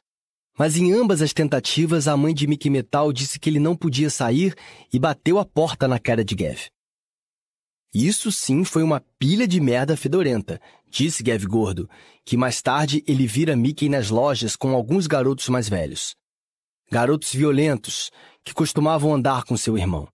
Mas 0.57 0.75
em 0.75 0.91
ambas 0.91 1.21
as 1.21 1.33
tentativas, 1.33 2.07
a 2.07 2.17
mãe 2.17 2.33
de 2.33 2.47
Mickey 2.47 2.67
Metal 2.67 3.13
disse 3.13 3.39
que 3.39 3.47
ele 3.47 3.59
não 3.59 3.75
podia 3.75 4.09
sair 4.09 4.55
e 4.91 4.97
bateu 4.97 5.37
a 5.37 5.45
porta 5.45 5.87
na 5.87 5.99
cara 5.99 6.25
de 6.25 6.33
Gav. 6.33 6.59
Isso 7.93 8.31
sim 8.31 8.63
foi 8.63 8.83
uma 8.83 9.01
pilha 9.17 9.47
de 9.47 9.59
merda 9.59 9.97
fedorenta, 9.97 10.61
disse 10.87 11.23
Gav 11.23 11.43
Gordo, 11.45 11.89
que 12.23 12.37
mais 12.37 12.61
tarde 12.61 13.03
ele 13.07 13.25
vira 13.25 13.55
Mickey 13.55 13.89
nas 13.89 14.09
lojas 14.09 14.55
com 14.55 14.75
alguns 14.75 15.07
garotos 15.07 15.49
mais 15.49 15.67
velhos. 15.67 16.15
Garotos 16.91 17.33
violentos, 17.33 18.11
que 18.43 18.53
costumavam 18.53 19.13
andar 19.13 19.43
com 19.43 19.57
seu 19.57 19.77
irmão. 19.77 20.07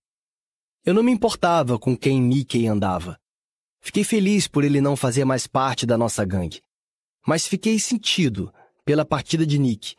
Eu 0.85 0.93
não 0.93 1.03
me 1.03 1.11
importava 1.11 1.77
com 1.77 1.97
quem 1.97 2.21
Mickey 2.21 2.67
andava. 2.67 3.19
Fiquei 3.81 4.03
feliz 4.03 4.47
por 4.47 4.63
ele 4.63 4.79
não 4.79 4.95
fazer 4.95 5.25
mais 5.25 5.45
parte 5.45 5.85
da 5.85 5.97
nossa 5.97 6.23
gangue. 6.23 6.61
Mas 7.27 7.45
fiquei 7.45 7.77
sentido 7.77 8.53
pela 8.85 9.03
partida 9.03 9.45
de 9.45 9.59
Nick, 9.59 9.95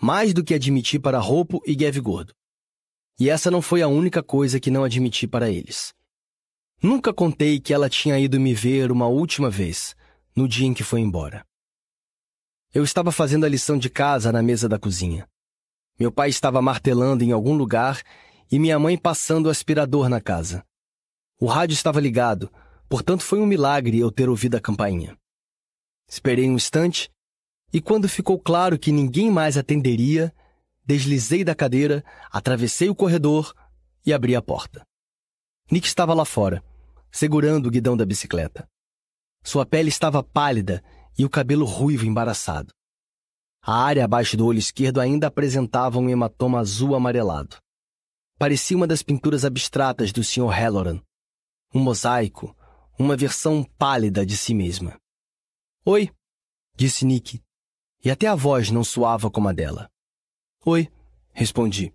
mais 0.00 0.34
do 0.34 0.44
que 0.44 0.54
admiti 0.54 0.98
para 0.98 1.18
Roupo 1.18 1.62
e 1.66 1.74
Gav 1.74 1.98
Gordo. 2.00 2.34
E 3.18 3.30
essa 3.30 3.50
não 3.50 3.62
foi 3.62 3.80
a 3.80 3.88
única 3.88 4.22
coisa 4.22 4.60
que 4.60 4.70
não 4.70 4.84
admiti 4.84 5.26
para 5.26 5.50
eles. 5.50 5.94
Nunca 6.82 7.12
contei 7.12 7.58
que 7.58 7.72
ela 7.72 7.88
tinha 7.88 8.18
ido 8.18 8.38
me 8.38 8.54
ver 8.54 8.92
uma 8.92 9.06
última 9.06 9.48
vez, 9.48 9.96
no 10.36 10.46
dia 10.48 10.66
em 10.66 10.74
que 10.74 10.82
foi 10.82 11.00
embora. 11.00 11.44
Eu 12.72 12.84
estava 12.84 13.10
fazendo 13.10 13.44
a 13.44 13.48
lição 13.48 13.78
de 13.78 13.88
casa 13.88 14.32
na 14.32 14.42
mesa 14.42 14.68
da 14.68 14.78
cozinha. 14.78 15.28
Meu 15.98 16.10
pai 16.10 16.28
estava 16.28 16.60
martelando 16.60 17.24
em 17.24 17.32
algum 17.32 17.54
lugar 17.54 18.02
e 18.50 18.58
minha 18.58 18.78
mãe 18.78 18.98
passando 18.98 19.46
o 19.46 19.50
aspirador 19.50 20.08
na 20.08 20.20
casa. 20.20 20.64
O 21.40 21.46
rádio 21.46 21.74
estava 21.74 22.00
ligado, 22.00 22.50
Portanto, 22.88 23.22
foi 23.22 23.40
um 23.40 23.46
milagre 23.46 23.98
eu 23.98 24.10
ter 24.10 24.28
ouvido 24.28 24.56
a 24.56 24.60
campainha. 24.60 25.16
Esperei 26.08 26.48
um 26.48 26.54
instante 26.54 27.10
e, 27.72 27.80
quando 27.80 28.08
ficou 28.08 28.38
claro 28.38 28.78
que 28.78 28.92
ninguém 28.92 29.30
mais 29.30 29.56
atenderia, 29.56 30.32
deslizei 30.84 31.42
da 31.42 31.54
cadeira, 31.54 32.04
atravessei 32.30 32.88
o 32.88 32.94
corredor 32.94 33.52
e 34.06 34.12
abri 34.12 34.36
a 34.36 34.42
porta. 34.42 34.86
Nick 35.70 35.86
estava 35.86 36.14
lá 36.14 36.24
fora, 36.24 36.62
segurando 37.10 37.66
o 37.66 37.70
guidão 37.70 37.96
da 37.96 38.04
bicicleta. 38.04 38.68
Sua 39.42 39.64
pele 39.64 39.88
estava 39.88 40.22
pálida 40.22 40.82
e 41.18 41.24
o 41.24 41.30
cabelo 41.30 41.64
ruivo 41.64 42.04
embaraçado. 42.04 42.72
A 43.62 43.82
área 43.82 44.04
abaixo 44.04 44.36
do 44.36 44.46
olho 44.46 44.58
esquerdo 44.58 45.00
ainda 45.00 45.26
apresentava 45.26 45.98
um 45.98 46.08
hematoma 46.08 46.58
azul 46.60 46.94
amarelado. 46.94 47.56
Parecia 48.38 48.76
uma 48.76 48.86
das 48.86 49.02
pinturas 49.02 49.44
abstratas 49.44 50.12
do 50.12 50.22
Sr. 50.22 50.50
Halloran. 50.50 51.00
Um 51.74 51.80
mosaico, 51.80 52.54
uma 52.98 53.16
versão 53.16 53.64
pálida 53.78 54.26
de 54.26 54.36
si 54.36 54.54
mesma. 54.54 54.98
Oi, 55.84 56.10
disse 56.76 57.04
Nick, 57.04 57.42
e 58.04 58.10
até 58.10 58.26
a 58.26 58.34
voz 58.34 58.70
não 58.70 58.84
soava 58.84 59.30
como 59.30 59.48
a 59.48 59.52
dela. 59.52 59.90
Oi, 60.66 60.90
respondi. 61.32 61.92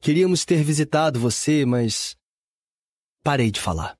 Queríamos 0.00 0.44
ter 0.44 0.64
visitado 0.64 1.20
você, 1.20 1.64
mas. 1.64 2.16
Parei 3.24 3.52
de 3.52 3.60
falar. 3.60 3.96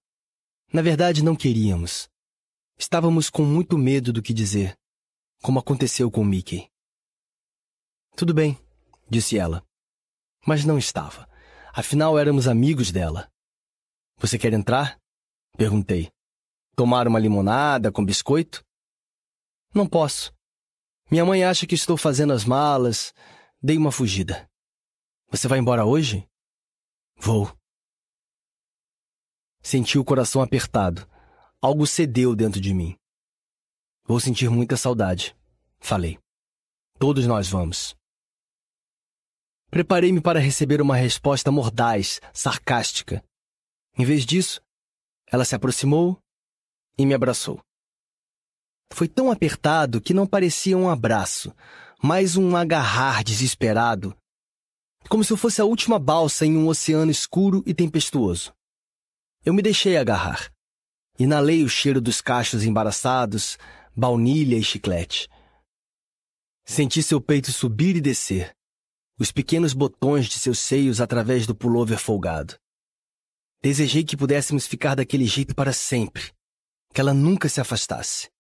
Na 0.73 0.83
verdade, 0.83 1.23
não 1.23 1.37
queríamos. 1.37 2.09
Estávamos 2.77 3.31
com 3.31 3.45
muito 3.45 3.79
medo 3.79 4.13
do 4.13 4.21
que 4.21 4.33
dizer, 4.33 4.77
como 5.41 5.61
aconteceu 5.61 6.11
com 6.11 6.25
Mickey. 6.25 6.69
Tudo 8.17 8.35
bem, 8.35 8.59
disse 9.09 9.39
ela. 9.39 9.65
Mas 10.45 10.65
não 10.65 10.77
estava. 10.77 11.29
Afinal, 11.73 12.19
éramos 12.19 12.49
amigos 12.49 12.91
dela. 12.91 13.31
Você 14.19 14.37
quer 14.37 14.53
entrar? 14.55 14.99
Perguntei. 15.57 16.11
Tomar 16.75 17.07
uma 17.07 17.21
limonada 17.21 17.93
com 17.93 18.05
biscoito? 18.05 18.65
Não 19.73 19.89
posso. 19.89 20.35
Minha 21.09 21.25
mãe 21.25 21.45
acha 21.45 21.65
que 21.65 21.77
estou 21.77 21.97
fazendo 21.97 22.33
as 22.33 22.45
malas. 22.45 23.15
Dei 23.63 23.79
uma 23.79 23.93
fugida. 23.93 24.51
Você 25.31 25.47
vai 25.47 25.61
embora 25.61 25.85
hoje? 25.85 26.29
Vou. 27.17 27.57
Senti 29.63 29.99
o 29.99 30.05
coração 30.05 30.43
apertado. 30.43 31.09
Algo 31.61 31.87
cedeu 31.87 32.35
dentro 32.35 32.61
de 32.61 32.75
mim. 32.75 32.97
Vou 34.05 34.19
sentir 34.19 34.51
muita 34.51 34.77
saudade, 34.77 35.37
falei. 35.79 36.19
Todos 36.99 37.27
nós 37.27 37.49
vamos. 37.49 37.95
Preparei-me 39.71 40.21
para 40.21 40.41
receber 40.41 40.83
uma 40.83 40.97
resposta 40.97 41.53
mordaz, 41.53 42.21
sarcástica. 42.33 43.25
Em 43.97 44.05
vez 44.05 44.27
disso, 44.27 44.61
ela 45.27 45.45
se 45.45 45.55
aproximou 45.55 46.19
e 46.99 47.07
me 47.07 47.15
abraçou. 47.15 47.61
Foi 48.93 49.09
tão 49.09 49.31
apertado 49.31 50.01
que 50.01 50.13
não 50.13 50.27
parecia 50.27 50.77
um 50.77 50.91
abraço, 50.91 51.55
mas 52.03 52.37
um 52.37 52.57
agarrar 52.57 53.23
desesperado, 53.23 54.15
como 55.09 55.25
se 55.25 55.33
eu 55.33 55.37
fosse 55.37 55.61
a 55.61 55.65
última 55.65 55.99
balsa 55.99 56.45
em 56.45 56.57
um 56.57 56.67
oceano 56.67 57.11
escuro 57.11 57.63
e 57.65 57.73
tempestuoso. 57.73 58.53
Eu 59.45 59.53
me 59.53 59.61
deixei 59.61 59.97
agarrar. 59.97 60.53
Inalei 61.19 61.65
o 61.65 61.69
cheiro 61.69 62.01
dos 62.01 62.21
cachos 62.21 62.63
embaraçados, 62.63 63.59
baunilha 63.95 64.57
e 64.57 64.63
chiclete. 64.63 65.29
Senti 66.65 67.03
seu 67.03 67.21
peito 67.21 67.51
subir 67.51 67.97
e 67.97 68.01
descer, 68.01 68.55
os 69.19 69.33
pequenos 69.33 69.73
botões 69.73 70.27
de 70.27 70.39
seus 70.39 70.61
seios 70.61 71.01
através 71.01 71.47
do 71.47 71.55
pullover 71.57 71.99
folgado. 71.99 72.57
Desejei 73.61 74.05
que 74.05 74.17
pudéssemos 74.17 74.67
ficar 74.67 74.95
daquele 74.95 75.27
jeito 75.27 75.55
para 75.55 75.73
sempre, 75.73 76.33
que 76.95 77.01
ela 77.01 77.13
nunca 77.13 77.49
se 77.49 77.61
afastasse. 77.61 78.31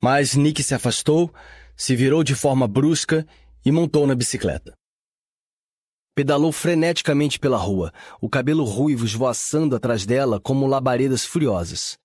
Mas 0.00 0.34
Nick 0.34 0.62
se 0.62 0.74
afastou, 0.74 1.34
se 1.76 1.96
virou 1.96 2.22
de 2.22 2.36
forma 2.36 2.68
brusca 2.68 3.26
e 3.64 3.72
montou 3.72 4.06
na 4.06 4.14
bicicleta. 4.14 4.77
Pedalou 6.18 6.50
freneticamente 6.50 7.38
pela 7.38 7.56
rua, 7.56 7.92
o 8.20 8.28
cabelo 8.28 8.64
ruivo 8.64 9.04
esvoaçando 9.04 9.76
atrás 9.76 10.04
dela 10.04 10.40
como 10.40 10.66
labaredas 10.66 11.24
furiosas. 11.24 11.96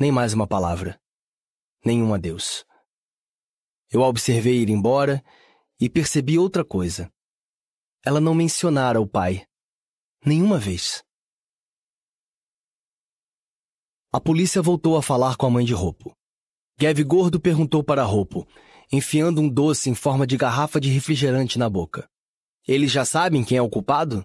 Nem 0.00 0.10
mais 0.10 0.32
uma 0.32 0.46
palavra. 0.46 0.98
Nenhum 1.84 2.14
adeus. 2.14 2.64
Eu 3.92 4.02
a 4.02 4.08
observei 4.08 4.62
ir 4.62 4.70
embora 4.70 5.22
e 5.78 5.90
percebi 5.90 6.38
outra 6.38 6.64
coisa. 6.64 7.12
Ela 8.02 8.18
não 8.18 8.34
mencionara 8.34 8.98
o 8.98 9.06
pai. 9.06 9.46
Nenhuma 10.24 10.58
vez. 10.58 11.04
A 14.10 14.18
polícia 14.18 14.62
voltou 14.62 14.96
a 14.96 15.02
falar 15.02 15.36
com 15.36 15.44
a 15.44 15.50
mãe 15.50 15.66
de 15.66 15.74
Roupo. 15.74 16.16
Gav 16.78 16.98
Gordo 17.04 17.38
perguntou 17.38 17.84
para 17.84 18.02
Roupo, 18.04 18.48
enfiando 18.90 19.42
um 19.42 19.50
doce 19.50 19.90
em 19.90 19.94
forma 19.94 20.26
de 20.26 20.38
garrafa 20.38 20.80
de 20.80 20.88
refrigerante 20.88 21.58
na 21.58 21.68
boca. 21.68 22.08
Eles 22.68 22.92
já 22.92 23.02
sabem 23.02 23.42
quem 23.42 23.56
é 23.56 23.62
o 23.62 23.70
culpado? 23.70 24.22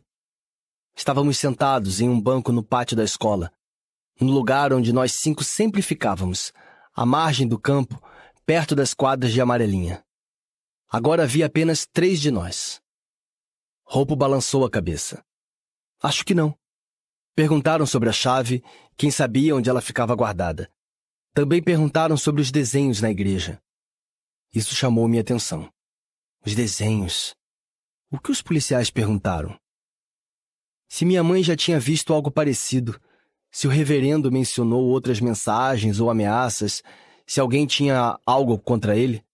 Estávamos 0.94 1.38
sentados 1.38 2.02
em 2.02 2.10
um 2.10 2.20
banco 2.20 2.52
no 2.52 2.62
pátio 2.62 2.98
da 2.98 3.06
escola, 3.06 3.50
no 4.20 4.34
lugar 4.34 4.74
onde 4.74 4.92
nós 4.92 5.14
cinco 5.14 5.46
sempre 5.46 5.82
ficávamos, 5.82 6.52
à 6.94 7.06
margem 7.06 7.48
do 7.48 7.58
campo, 7.58 8.04
perto 8.46 8.76
das 8.76 8.94
quadras 8.94 9.32
de 9.32 9.40
amarelinha. 9.40 10.04
Agora 10.90 11.24
havia 11.24 11.46
apenas 11.46 11.86
três 11.86 12.20
de 12.20 12.30
nós. 12.32 12.82
Roupo 13.86 14.14
balançou 14.14 14.66
a 14.66 14.70
cabeça. 14.70 15.24
Acho 16.02 16.26
que 16.26 16.36
não. 16.36 16.54
Perguntaram 17.34 17.86
sobre 17.86 18.10
a 18.10 18.14
chave, 18.14 18.62
quem 18.98 19.10
sabia 19.10 19.56
onde 19.56 19.70
ela 19.70 19.82
ficava 19.82 20.14
guardada. 20.16 20.70
Também 21.34 21.64
perguntaram 21.64 22.18
sobre 22.18 22.42
os 22.42 22.52
desenhos 22.52 23.00
na 23.00 23.10
igreja. 23.10 23.58
Isso 24.54 24.76
chamou 24.76 25.08
minha 25.08 25.22
atenção. 25.22 25.72
Os 26.46 26.54
desenhos. 26.54 27.34
O 28.14 28.20
que 28.20 28.30
os 28.30 28.44
policiais 28.44 28.92
perguntaram? 28.92 29.60
Se 30.88 31.04
minha 31.04 31.24
mãe 31.24 31.42
já 31.42 31.56
tinha 31.56 31.80
visto 31.80 32.14
algo 32.14 32.30
parecido, 32.30 33.02
se 33.52 33.66
o 33.66 33.72
reverendo 33.72 34.32
mencionou 34.32 34.84
outras 34.84 35.20
mensagens 35.20 36.00
ou 36.00 36.12
ameaças, 36.12 36.84
se 37.26 37.40
alguém 37.40 37.66
tinha 37.66 38.20
algo 38.24 38.60
contra 38.60 38.96
ele. 38.96 39.26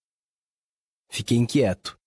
Fiquei 1.09 1.37
inquieto. 1.37 1.99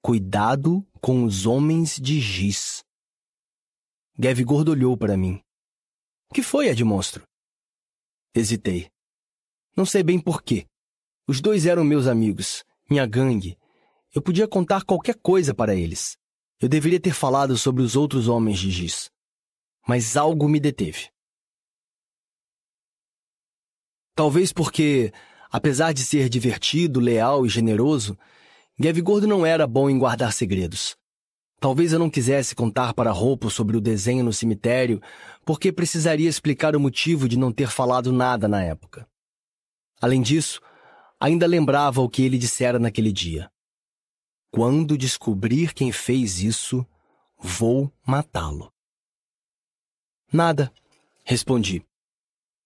Cuidado 0.00 0.82
com 0.98 1.24
os 1.24 1.44
homens 1.44 1.96
de 2.00 2.18
giz. 2.22 2.82
Gav 4.18 4.42
Gordo 4.44 4.70
olhou 4.70 4.96
para 4.96 5.14
mim. 5.14 5.42
Que 6.32 6.42
foi, 6.42 6.68
Ed 6.68 6.82
Monstro? 6.82 7.22
Hesitei. 8.34 8.90
Não 9.76 9.84
sei 9.84 10.02
bem 10.02 10.18
porquê. 10.18 10.64
Os 11.28 11.42
dois 11.42 11.66
eram 11.66 11.84
meus 11.84 12.06
amigos, 12.06 12.64
minha 12.88 13.04
gangue. 13.04 13.58
Eu 14.14 14.22
podia 14.22 14.46
contar 14.46 14.84
qualquer 14.84 15.14
coisa 15.14 15.54
para 15.54 15.74
eles. 15.74 16.16
Eu 16.60 16.68
deveria 16.68 17.00
ter 17.00 17.14
falado 17.14 17.56
sobre 17.56 17.82
os 17.82 17.96
outros 17.96 18.28
homens 18.28 18.58
de 18.58 18.70
giz. 18.70 19.10
Mas 19.86 20.16
algo 20.16 20.48
me 20.48 20.60
deteve. 20.60 21.10
Talvez 24.14 24.52
porque 24.52 25.12
Apesar 25.52 25.92
de 25.92 26.02
ser 26.02 26.30
divertido, 26.30 26.98
leal 26.98 27.44
e 27.44 27.48
generoso, 27.48 28.16
Gav 28.80 28.98
Gordo 29.02 29.26
não 29.26 29.44
era 29.44 29.66
bom 29.66 29.90
em 29.90 29.98
guardar 29.98 30.32
segredos. 30.32 30.96
Talvez 31.60 31.92
eu 31.92 31.98
não 31.98 32.08
quisesse 32.08 32.54
contar 32.54 32.94
para 32.94 33.12
Roupo 33.12 33.50
sobre 33.50 33.76
o 33.76 33.80
desenho 33.80 34.24
no 34.24 34.32
cemitério, 34.32 34.98
porque 35.44 35.70
precisaria 35.70 36.28
explicar 36.28 36.74
o 36.74 36.80
motivo 36.80 37.28
de 37.28 37.38
não 37.38 37.52
ter 37.52 37.68
falado 37.68 38.10
nada 38.10 38.48
na 38.48 38.64
época. 38.64 39.06
Além 40.00 40.22
disso, 40.22 40.58
ainda 41.20 41.46
lembrava 41.46 42.00
o 42.00 42.08
que 42.08 42.22
ele 42.22 42.38
dissera 42.38 42.78
naquele 42.78 43.12
dia. 43.12 43.51
Quando 44.52 44.98
descobrir 44.98 45.72
quem 45.72 45.90
fez 45.90 46.40
isso, 46.40 46.86
vou 47.38 47.90
matá-lo. 48.06 48.70
Nada, 50.32 50.72
respondi. 51.24 51.82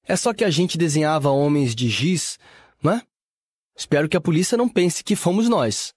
É 0.02 0.16
só 0.16 0.34
que 0.34 0.44
a 0.44 0.50
gente 0.50 0.76
desenhava 0.76 1.30
homens 1.30 1.74
de 1.74 1.88
giz 1.88 2.38
não 2.82 2.92
é? 2.92 3.02
Espero 3.76 4.08
que 4.08 4.16
a 4.16 4.20
polícia 4.20 4.56
não 4.58 4.68
pense 4.68 5.04
que 5.04 5.16
fomos 5.16 5.48
nós. 5.48 5.94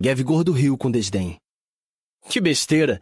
Gav 0.00 0.20
riu 0.52 0.76
com 0.76 0.90
desdém. 0.90 1.36
Que 2.28 2.40
besteira! 2.40 3.00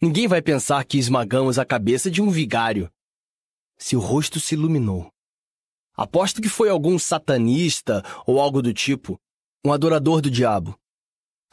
Ninguém 0.00 0.26
vai 0.28 0.42
pensar 0.42 0.84
que 0.84 0.98
esmagamos 0.98 1.58
a 1.58 1.64
cabeça 1.64 2.10
de 2.10 2.20
um 2.20 2.30
vigário. 2.30 2.90
Seu 3.76 4.00
rosto 4.00 4.38
se 4.38 4.54
iluminou. 4.54 5.10
Aposto 5.96 6.40
que 6.42 6.48
foi 6.48 6.68
algum 6.68 6.98
satanista 6.98 8.02
ou 8.26 8.40
algo 8.40 8.60
do 8.60 8.72
tipo, 8.72 9.18
um 9.64 9.72
adorador 9.72 10.20
do 10.20 10.30
diabo. 10.30 10.78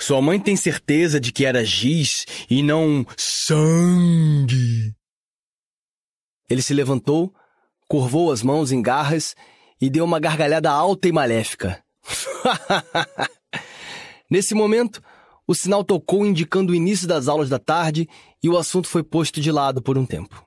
Sua 0.01 0.19
mãe 0.19 0.39
tem 0.39 0.55
certeza 0.55 1.19
de 1.19 1.31
que 1.31 1.45
era 1.45 1.63
giz 1.63 2.25
e 2.49 2.63
não 2.63 3.05
sangue. 3.15 4.95
Ele 6.49 6.61
se 6.61 6.73
levantou, 6.73 7.31
curvou 7.87 8.31
as 8.31 8.41
mãos 8.41 8.71
em 8.71 8.81
garras 8.81 9.35
e 9.79 9.91
deu 9.91 10.03
uma 10.03 10.19
gargalhada 10.19 10.71
alta 10.71 11.07
e 11.07 11.11
maléfica. 11.11 11.83
Nesse 14.27 14.55
momento, 14.55 15.03
o 15.47 15.53
sinal 15.53 15.83
tocou 15.83 16.25
indicando 16.25 16.73
o 16.73 16.75
início 16.75 17.07
das 17.07 17.27
aulas 17.27 17.47
da 17.47 17.59
tarde 17.59 18.09
e 18.41 18.49
o 18.49 18.57
assunto 18.57 18.87
foi 18.87 19.03
posto 19.03 19.39
de 19.39 19.51
lado 19.51 19.83
por 19.83 19.99
um 19.99 20.05
tempo. 20.05 20.43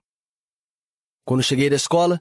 Quando 1.24 1.44
cheguei 1.44 1.70
da 1.70 1.76
escola, 1.76 2.20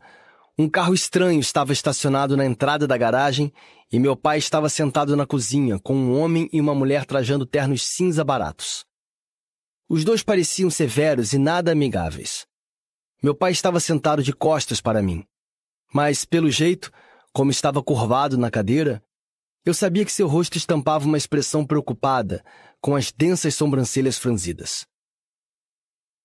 um 0.57 0.69
carro 0.69 0.93
estranho 0.93 1.39
estava 1.39 1.73
estacionado 1.73 2.37
na 2.37 2.45
entrada 2.45 2.85
da 2.85 2.95
garagem 2.95 3.51
e 3.91 3.99
meu 3.99 4.15
pai 4.15 4.37
estava 4.37 4.69
sentado 4.69 5.15
na 5.15 5.25
cozinha 5.25 5.79
com 5.79 5.95
um 5.95 6.19
homem 6.19 6.47
e 6.53 6.61
uma 6.61 6.75
mulher 6.75 7.05
trajando 7.05 7.45
ternos 7.45 7.83
cinza 7.83 8.23
baratos. 8.23 8.85
Os 9.89 10.03
dois 10.03 10.21
pareciam 10.21 10.69
severos 10.69 11.33
e 11.33 11.37
nada 11.37 11.71
amigáveis. 11.71 12.45
Meu 13.21 13.33
pai 13.33 13.51
estava 13.51 13.79
sentado 13.79 14.21
de 14.21 14.33
costas 14.33 14.79
para 14.79 15.01
mim, 15.01 15.25
mas, 15.91 16.25
pelo 16.25 16.51
jeito, 16.51 16.91
como 17.31 17.51
estava 17.51 17.81
curvado 17.81 18.37
na 18.37 18.51
cadeira, 18.51 19.03
eu 19.65 19.73
sabia 19.73 20.03
que 20.05 20.11
seu 20.11 20.27
rosto 20.27 20.57
estampava 20.57 21.05
uma 21.05 21.17
expressão 21.17 21.65
preocupada, 21.65 22.43
com 22.81 22.95
as 22.95 23.11
densas 23.11 23.55
sobrancelhas 23.55 24.17
franzidas. 24.17 24.85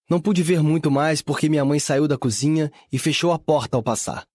Não 0.08 0.20
pude 0.20 0.42
ver 0.42 0.62
muito 0.62 0.90
mais 0.90 1.20
porque 1.20 1.48
minha 1.48 1.64
mãe 1.64 1.78
saiu 1.78 2.08
da 2.08 2.16
cozinha 2.16 2.70
e 2.90 2.98
fechou 2.98 3.30
a 3.30 3.38
porta 3.38 3.76
ao 3.76 3.82
passar. 3.82 4.26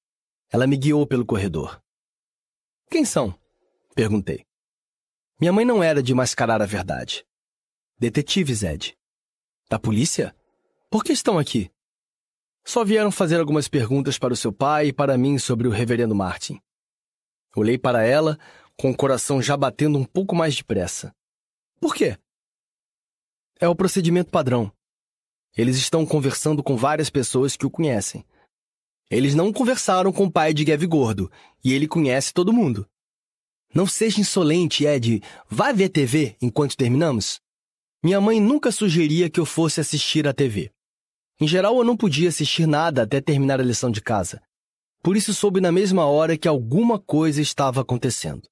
Ela 0.52 0.68
me 0.68 0.78
guiou 0.78 1.08
pelo 1.08 1.26
corredor. 1.26 1.82
Quem 2.92 3.04
são? 3.04 3.34
Perguntei. 3.96 4.46
Minha 5.40 5.52
mãe 5.52 5.66
não 5.66 5.82
era 5.82 6.04
de 6.04 6.14
mascarar 6.14 6.62
a 6.62 6.66
verdade. 6.66 7.26
Detetive 7.98 8.54
Zed. 8.54 8.96
Da 9.68 9.80
polícia? 9.80 10.36
Por 10.92 11.04
que 11.04 11.12
estão 11.12 11.40
aqui? 11.40 11.72
Só 12.64 12.86
vieram 12.86 13.12
fazer 13.12 13.40
algumas 13.40 13.68
perguntas 13.68 14.20
para 14.20 14.34
o 14.34 14.38
seu 14.38 14.54
pai 14.54 14.90
e 14.90 14.94
para 14.94 15.18
mim 15.18 15.40
sobre 15.40 15.68
o 15.68 15.72
reverendo 15.72 16.14
Martin. 16.14 16.62
Olhei 17.56 17.78
para 17.78 18.04
ela, 18.04 18.38
com 18.78 18.92
o 18.92 18.96
coração 18.96 19.42
já 19.42 19.58
batendo 19.58 19.98
um 19.98 20.06
pouco 20.06 20.36
mais 20.36 20.56
depressa. 20.56 21.14
Por 21.80 21.96
quê? 21.96 22.18
É 23.60 23.68
o 23.68 23.76
procedimento 23.76 24.30
padrão. 24.30 24.72
Eles 25.56 25.78
estão 25.78 26.06
conversando 26.06 26.64
com 26.64 26.76
várias 26.76 27.10
pessoas 27.10 27.56
que 27.56 27.66
o 27.66 27.70
conhecem. 27.70 28.26
Eles 29.10 29.36
não 29.36 29.54
conversaram 29.54 30.12
com 30.12 30.26
o 30.26 30.32
pai 30.32 30.54
de 30.54 30.66
Gav 30.66 30.84
Gordo, 30.88 31.32
e 31.64 31.74
ele 31.74 31.88
conhece 31.88 32.34
todo 32.34 32.54
mundo. 32.54 32.88
Não 33.74 33.86
seja 33.86 34.20
insolente, 34.20 34.86
Ed. 34.86 35.22
Vá 35.50 35.72
ver 35.72 35.90
TV 35.90 36.36
enquanto 36.42 36.78
terminamos. 36.78 37.40
Minha 38.04 38.20
mãe 38.20 38.40
nunca 38.40 38.72
sugeria 38.72 39.30
que 39.30 39.40
eu 39.40 39.46
fosse 39.46 39.80
assistir 39.80 40.28
à 40.28 40.34
TV. 40.34 40.72
Em 41.40 41.48
geral, 41.48 41.78
eu 41.78 41.84
não 41.84 41.98
podia 41.98 42.30
assistir 42.30 42.68
nada 42.68 43.04
até 43.04 43.22
terminar 43.22 43.60
a 43.60 43.64
lição 43.64 43.92
de 43.92 44.02
casa. 44.02 44.42
Por 45.02 45.18
isso 45.18 45.34
soube 45.34 45.60
na 45.60 45.72
mesma 45.72 46.06
hora 46.06 46.38
que 46.38 46.48
alguma 46.48 47.00
coisa 47.00 47.42
estava 47.42 47.82
acontecendo. 47.82 48.48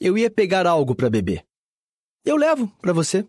Eu 0.00 0.16
ia 0.16 0.30
pegar 0.30 0.66
algo 0.66 0.94
para 0.94 1.10
beber. 1.10 1.44
Eu 2.24 2.36
levo 2.36 2.68
para 2.80 2.92
você. 2.92 3.26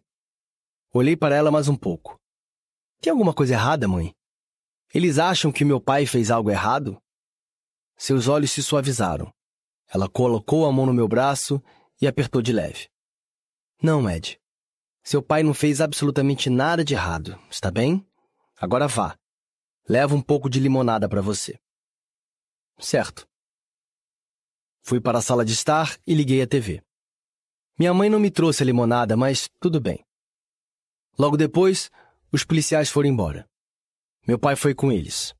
Olhei 0.94 1.16
para 1.16 1.36
ela 1.36 1.52
mais 1.52 1.68
um 1.68 1.76
pouco. 1.76 2.20
Tem 3.06 3.12
alguma 3.12 3.36
coisa 3.36 3.54
errada, 3.54 3.88
mãe? 3.88 4.16
Eles 4.92 5.20
acham 5.20 5.52
que 5.52 5.64
meu 5.64 5.80
pai 5.80 6.08
fez 6.08 6.32
algo 6.32 6.50
errado? 6.50 7.00
Seus 7.96 8.28
olhos 8.28 8.50
se 8.50 8.64
suavizaram. 8.64 9.32
Ela 9.88 10.10
colocou 10.10 10.66
a 10.66 10.72
mão 10.72 10.88
no 10.88 10.94
meu 10.94 11.08
braço 11.08 11.62
e 12.02 12.08
apertou 12.08 12.42
de 12.42 12.52
leve. 12.52 12.90
Não, 13.80 14.10
Ed. 14.10 14.42
Seu 15.04 15.22
pai 15.22 15.44
não 15.44 15.54
fez 15.54 15.82
absolutamente 15.82 16.50
nada 16.50 16.84
de 16.84 16.96
errado, 16.96 17.40
está 17.48 17.70
bem? 17.70 18.04
Agora 18.60 18.88
vá. 18.88 19.16
Leva 19.88 20.16
um 20.16 20.22
pouco 20.22 20.50
de 20.50 20.60
limonada 20.60 21.08
para 21.08 21.22
você. 21.22 21.60
Certo. 22.80 23.28
Fui 24.82 25.00
para 25.00 25.20
a 25.20 25.22
sala 25.22 25.46
de 25.46 25.54
estar 25.54 25.96
e 26.08 26.16
liguei 26.16 26.42
a 26.42 26.48
TV. 26.48 26.82
Minha 27.78 27.94
mãe 27.94 28.10
não 28.10 28.18
me 28.20 28.32
trouxe 28.32 28.64
a 28.64 28.66
limonada, 28.66 29.16
mas 29.16 29.48
tudo 29.60 29.80
bem. 29.80 30.04
Logo 31.20 31.38
depois, 31.38 31.92
os 32.36 32.44
policiais 32.44 32.90
foram 32.90 33.08
embora. 33.08 33.48
Meu 34.28 34.38
pai 34.38 34.58
foi 34.58 34.76
com 34.76 34.92
eles. 34.92 35.34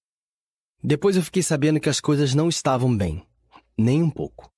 Depois 0.82 1.18
eu 1.18 1.24
fiquei 1.24 1.44
sabendo 1.44 1.78
que 1.78 1.90
as 1.90 2.00
coisas 2.00 2.34
não 2.34 2.48
estavam 2.48 2.96
bem, 2.96 3.28
nem 3.78 4.02
um 4.02 4.10
pouco. 4.10 4.50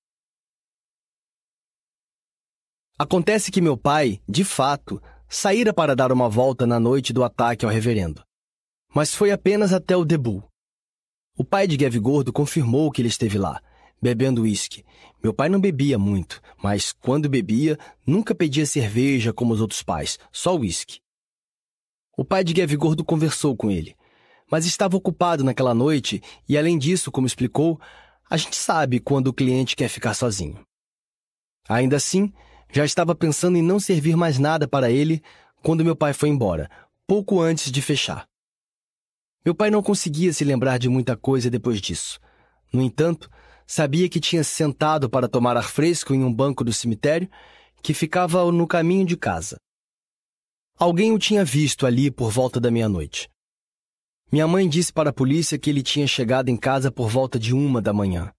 Acontece 2.95 3.51
que 3.51 3.59
meu 3.59 3.75
pai, 3.75 4.21
de 4.29 4.43
fato, 4.43 5.01
saíra 5.27 5.73
para 5.73 5.95
dar 5.95 6.11
uma 6.11 6.29
volta 6.29 6.67
na 6.67 6.79
noite 6.79 7.11
do 7.11 7.23
ataque 7.23 7.65
ao 7.65 7.71
reverendo. 7.71 8.23
Mas 8.93 9.15
foi 9.15 9.31
apenas 9.31 9.73
até 9.73 9.97
o 9.97 10.05
debut. 10.05 10.43
O 11.35 11.43
pai 11.43 11.65
de 11.65 11.75
Gav 11.75 11.95
Gordo 11.99 12.31
confirmou 12.31 12.91
que 12.91 13.01
ele 13.01 13.09
esteve 13.09 13.39
lá, 13.39 13.59
bebendo 13.99 14.43
uísque. 14.43 14.85
Meu 15.23 15.33
pai 15.33 15.49
não 15.49 15.59
bebia 15.59 15.97
muito, 15.97 16.39
mas 16.61 16.93
quando 16.93 17.27
bebia, 17.27 17.79
nunca 18.05 18.35
pedia 18.35 18.65
cerveja 18.67 19.33
como 19.33 19.55
os 19.55 19.61
outros 19.61 19.81
pais, 19.81 20.19
só 20.31 20.55
uísque. 20.55 20.99
O 22.19 22.25
pai 22.25 22.43
de 22.43 22.51
Gav 22.51 22.75
Gordo 22.75 23.05
conversou 23.05 23.55
com 23.55 23.69
ele, 23.69 23.95
mas 24.49 24.65
estava 24.65 24.97
ocupado 24.97 25.43
naquela 25.43 25.75
noite 25.75 26.19
e, 26.49 26.57
além 26.57 26.75
disso, 26.75 27.11
como 27.11 27.27
explicou, 27.27 27.79
a 28.27 28.35
gente 28.35 28.55
sabe 28.55 28.99
quando 28.99 29.27
o 29.27 29.33
cliente 29.33 29.75
quer 29.75 29.87
ficar 29.87 30.15
sozinho. 30.15 30.59
Ainda 31.69 31.97
assim, 31.97 32.33
já 32.73 32.83
estava 32.83 33.13
pensando 33.13 33.55
em 33.55 33.61
não 33.61 33.79
servir 33.79 34.17
mais 34.17 34.39
nada 34.39 34.67
para 34.67 34.89
ele 34.89 35.21
quando 35.61 35.85
meu 35.85 35.95
pai 35.95 36.11
foi 36.11 36.29
embora, 36.29 36.71
pouco 37.05 37.39
antes 37.39 37.71
de 37.71 37.83
fechar. 37.83 38.27
Meu 39.45 39.53
pai 39.53 39.69
não 39.69 39.83
conseguia 39.83 40.33
se 40.33 40.43
lembrar 40.43 40.79
de 40.79 40.89
muita 40.89 41.15
coisa 41.15 41.51
depois 41.51 41.79
disso. 41.79 42.19
No 42.73 42.81
entanto, 42.81 43.29
sabia 43.67 44.09
que 44.09 44.19
tinha 44.19 44.43
sentado 44.43 45.07
para 45.07 45.27
tomar 45.27 45.55
ar 45.55 45.69
fresco 45.69 46.15
em 46.15 46.23
um 46.23 46.33
banco 46.33 46.63
do 46.63 46.73
cemitério 46.73 47.29
que 47.83 47.93
ficava 47.93 48.51
no 48.51 48.65
caminho 48.65 49.05
de 49.05 49.15
casa. 49.15 49.57
Alguém 50.79 51.11
o 51.11 51.17
tinha 51.17 51.43
visto 51.43 51.87
ali 51.87 52.11
por 52.11 52.29
volta 52.29 52.59
da 52.59 52.69
meia-noite. 52.69 53.27
Minha 54.31 54.47
mãe 54.47 54.69
disse 54.69 54.93
para 54.93 55.09
a 55.09 55.13
polícia 55.13 55.57
que 55.57 55.71
ele 55.71 55.81
tinha 55.81 56.05
chegado 56.05 56.49
em 56.49 56.55
casa 56.55 56.91
por 56.91 57.09
volta 57.09 57.39
de 57.39 57.51
uma 57.51 57.81
da 57.81 57.91
manhã. 57.91 58.31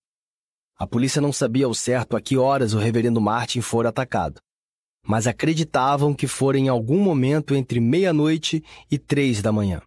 A 0.76 0.86
polícia 0.86 1.20
não 1.20 1.32
sabia 1.32 1.66
ao 1.66 1.74
certo 1.74 2.16
a 2.16 2.20
que 2.20 2.36
horas 2.36 2.74
o 2.74 2.78
reverendo 2.78 3.20
Martin 3.20 3.60
fora 3.60 3.88
atacado, 3.88 4.40
mas 5.04 5.26
acreditavam 5.26 6.14
que 6.14 6.28
fora 6.28 6.56
em 6.56 6.68
algum 6.68 7.00
momento 7.02 7.56
entre 7.56 7.80
meia-noite 7.80 8.62
e 8.88 8.96
três 9.00 9.42
da 9.42 9.50
manhã. 9.50 9.82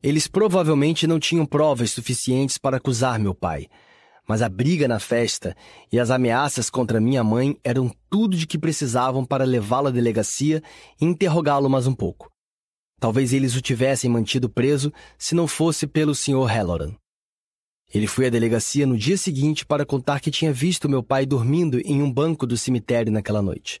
Eles 0.00 0.28
provavelmente 0.28 1.08
não 1.08 1.18
tinham 1.18 1.44
provas 1.44 1.90
suficientes 1.90 2.56
para 2.56 2.76
acusar 2.76 3.18
meu 3.18 3.34
pai, 3.34 3.68
mas 4.26 4.42
a 4.42 4.48
briga 4.48 4.88
na 4.88 4.98
festa 4.98 5.56
e 5.92 5.98
as 5.98 6.10
ameaças 6.10 6.70
contra 6.70 7.00
minha 7.00 7.22
mãe 7.22 7.58
eram 7.62 7.90
tudo 8.10 8.36
de 8.36 8.46
que 8.46 8.58
precisavam 8.58 9.24
para 9.24 9.44
levá-lo 9.44 9.88
à 9.88 9.90
delegacia 9.90 10.62
e 11.00 11.04
interrogá-lo 11.04 11.68
mais 11.68 11.86
um 11.86 11.94
pouco. 11.94 12.30
Talvez 12.98 13.32
eles 13.32 13.54
o 13.54 13.60
tivessem 13.60 14.10
mantido 14.10 14.48
preso 14.48 14.92
se 15.18 15.34
não 15.34 15.46
fosse 15.46 15.86
pelo 15.86 16.14
Sr. 16.14 16.46
Halloran. 16.46 16.94
Ele 17.92 18.06
foi 18.06 18.26
à 18.26 18.30
delegacia 18.30 18.86
no 18.86 18.96
dia 18.96 19.16
seguinte 19.16 19.64
para 19.64 19.84
contar 19.84 20.20
que 20.20 20.30
tinha 20.30 20.52
visto 20.52 20.88
meu 20.88 21.02
pai 21.02 21.26
dormindo 21.26 21.78
em 21.80 22.02
um 22.02 22.10
banco 22.10 22.46
do 22.46 22.56
cemitério 22.56 23.12
naquela 23.12 23.42
noite. 23.42 23.80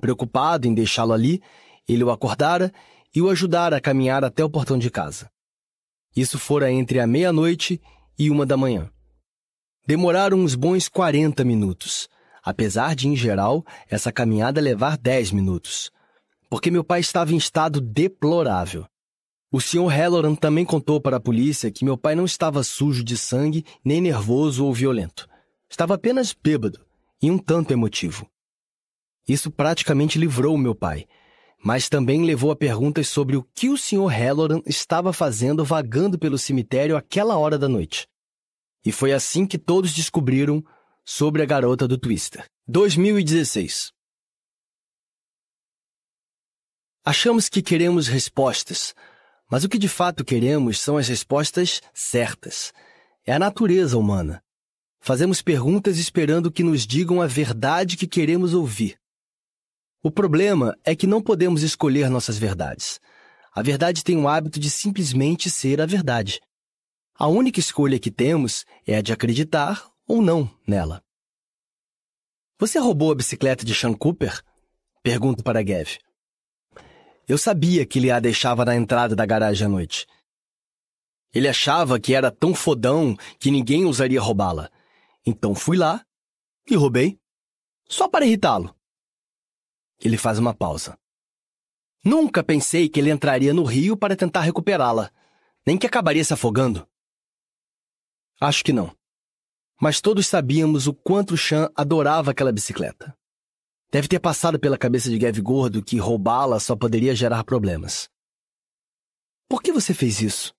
Preocupado 0.00 0.68
em 0.68 0.74
deixá-lo 0.74 1.12
ali, 1.12 1.42
ele 1.88 2.04
o 2.04 2.10
acordara 2.10 2.72
e 3.14 3.20
o 3.20 3.28
ajudara 3.28 3.76
a 3.76 3.80
caminhar 3.80 4.24
até 4.24 4.44
o 4.44 4.50
portão 4.50 4.78
de 4.78 4.90
casa. 4.90 5.28
Isso 6.14 6.38
fora 6.38 6.70
entre 6.70 7.00
a 7.00 7.06
meia-noite 7.06 7.80
e 8.18 8.30
uma 8.30 8.46
da 8.46 8.56
manhã. 8.56 8.90
Demoraram 9.86 10.38
uns 10.38 10.56
bons 10.56 10.88
40 10.88 11.44
minutos, 11.44 12.08
apesar 12.42 12.96
de, 12.96 13.06
em 13.06 13.14
geral, 13.14 13.64
essa 13.88 14.10
caminhada 14.10 14.60
levar 14.60 14.98
10 14.98 15.30
minutos, 15.30 15.92
porque 16.50 16.72
meu 16.72 16.82
pai 16.82 16.98
estava 16.98 17.32
em 17.32 17.36
estado 17.36 17.80
deplorável. 17.80 18.84
O 19.52 19.60
Sr. 19.60 19.86
Halloran 19.86 20.34
também 20.34 20.64
contou 20.64 21.00
para 21.00 21.18
a 21.18 21.20
polícia 21.20 21.70
que 21.70 21.84
meu 21.84 21.96
pai 21.96 22.16
não 22.16 22.24
estava 22.24 22.64
sujo 22.64 23.04
de 23.04 23.16
sangue, 23.16 23.64
nem 23.84 24.00
nervoso 24.00 24.64
ou 24.64 24.74
violento. 24.74 25.28
Estava 25.70 25.94
apenas 25.94 26.34
bêbado 26.34 26.84
e 27.22 27.30
um 27.30 27.38
tanto 27.38 27.72
emotivo. 27.72 28.26
Isso 29.28 29.52
praticamente 29.52 30.18
livrou 30.18 30.58
meu 30.58 30.74
pai, 30.74 31.06
mas 31.62 31.88
também 31.88 32.24
levou 32.24 32.50
a 32.50 32.56
perguntas 32.56 33.08
sobre 33.08 33.36
o 33.36 33.46
que 33.54 33.68
o 33.68 33.78
Sr. 33.78 34.08
Halloran 34.08 34.62
estava 34.66 35.12
fazendo 35.12 35.64
vagando 35.64 36.18
pelo 36.18 36.36
cemitério 36.36 36.96
àquela 36.96 37.38
hora 37.38 37.56
da 37.56 37.68
noite. 37.68 38.08
E 38.86 38.92
foi 38.92 39.12
assim 39.12 39.44
que 39.44 39.58
todos 39.58 39.92
descobriram 39.92 40.64
sobre 41.04 41.42
a 41.42 41.44
garota 41.44 41.88
do 41.88 41.98
Twister. 41.98 42.48
2016 42.68 43.90
Achamos 47.04 47.48
que 47.48 47.62
queremos 47.62 48.06
respostas, 48.06 48.94
mas 49.50 49.64
o 49.64 49.68
que 49.68 49.76
de 49.76 49.88
fato 49.88 50.24
queremos 50.24 50.78
são 50.78 50.96
as 50.96 51.08
respostas 51.08 51.80
certas. 51.92 52.72
É 53.24 53.32
a 53.32 53.40
natureza 53.40 53.98
humana. 53.98 54.40
Fazemos 55.00 55.42
perguntas 55.42 55.98
esperando 55.98 56.50
que 56.50 56.62
nos 56.62 56.86
digam 56.86 57.20
a 57.20 57.26
verdade 57.26 57.96
que 57.96 58.06
queremos 58.06 58.54
ouvir. 58.54 58.96
O 60.00 60.12
problema 60.12 60.78
é 60.84 60.94
que 60.94 61.08
não 61.08 61.20
podemos 61.20 61.62
escolher 61.62 62.08
nossas 62.08 62.38
verdades. 62.38 63.00
A 63.52 63.62
verdade 63.62 64.04
tem 64.04 64.16
o 64.16 64.28
hábito 64.28 64.60
de 64.60 64.70
simplesmente 64.70 65.50
ser 65.50 65.80
a 65.80 65.86
verdade. 65.86 66.40
A 67.18 67.28
única 67.28 67.58
escolha 67.58 67.98
que 67.98 68.10
temos 68.10 68.66
é 68.86 68.96
a 68.96 69.00
de 69.00 69.10
acreditar 69.10 69.90
ou 70.06 70.20
não 70.20 70.50
nela. 70.66 71.02
Você 72.58 72.78
roubou 72.78 73.10
a 73.10 73.14
bicicleta 73.14 73.64
de 73.64 73.74
Sean 73.74 73.94
Cooper? 73.94 74.42
Pergunto 75.02 75.42
para 75.42 75.62
Gav. 75.62 75.96
Eu 77.26 77.38
sabia 77.38 77.86
que 77.86 77.98
ele 77.98 78.10
a 78.10 78.20
deixava 78.20 78.66
na 78.66 78.76
entrada 78.76 79.16
da 79.16 79.24
garagem 79.24 79.66
à 79.66 79.68
noite. 79.68 80.06
Ele 81.34 81.48
achava 81.48 81.98
que 81.98 82.14
era 82.14 82.30
tão 82.30 82.54
fodão 82.54 83.16
que 83.38 83.50
ninguém 83.50 83.86
ousaria 83.86 84.20
roubá-la. 84.20 84.70
Então 85.24 85.54
fui 85.54 85.78
lá 85.78 86.04
e 86.70 86.76
roubei. 86.76 87.18
Só 87.88 88.08
para 88.08 88.26
irritá-lo. 88.26 88.76
Ele 89.98 90.18
faz 90.18 90.38
uma 90.38 90.52
pausa. 90.52 90.98
Nunca 92.04 92.44
pensei 92.44 92.90
que 92.90 93.00
ele 93.00 93.10
entraria 93.10 93.54
no 93.54 93.64
rio 93.64 93.96
para 93.96 94.14
tentar 94.14 94.42
recuperá-la, 94.42 95.10
nem 95.66 95.78
que 95.78 95.86
acabaria 95.86 96.22
se 96.22 96.34
afogando. 96.34 96.86
Acho 98.40 98.64
que 98.64 98.72
não. 98.72 98.94
Mas 99.80 100.00
todos 100.00 100.26
sabíamos 100.26 100.86
o 100.86 100.94
quanto 100.94 101.36
Chan 101.36 101.70
adorava 101.74 102.30
aquela 102.30 102.52
bicicleta. 102.52 103.16
Deve 103.90 104.08
ter 104.08 104.20
passado 104.20 104.58
pela 104.58 104.76
cabeça 104.76 105.08
de 105.08 105.18
Gav 105.18 105.38
Gordo 105.40 105.82
que 105.82 105.98
roubá-la 105.98 106.60
só 106.60 106.76
poderia 106.76 107.14
gerar 107.14 107.44
problemas. 107.44 108.08
Por 109.48 109.62
que 109.62 109.72
você 109.72 109.94
fez 109.94 110.20
isso? 110.20 110.54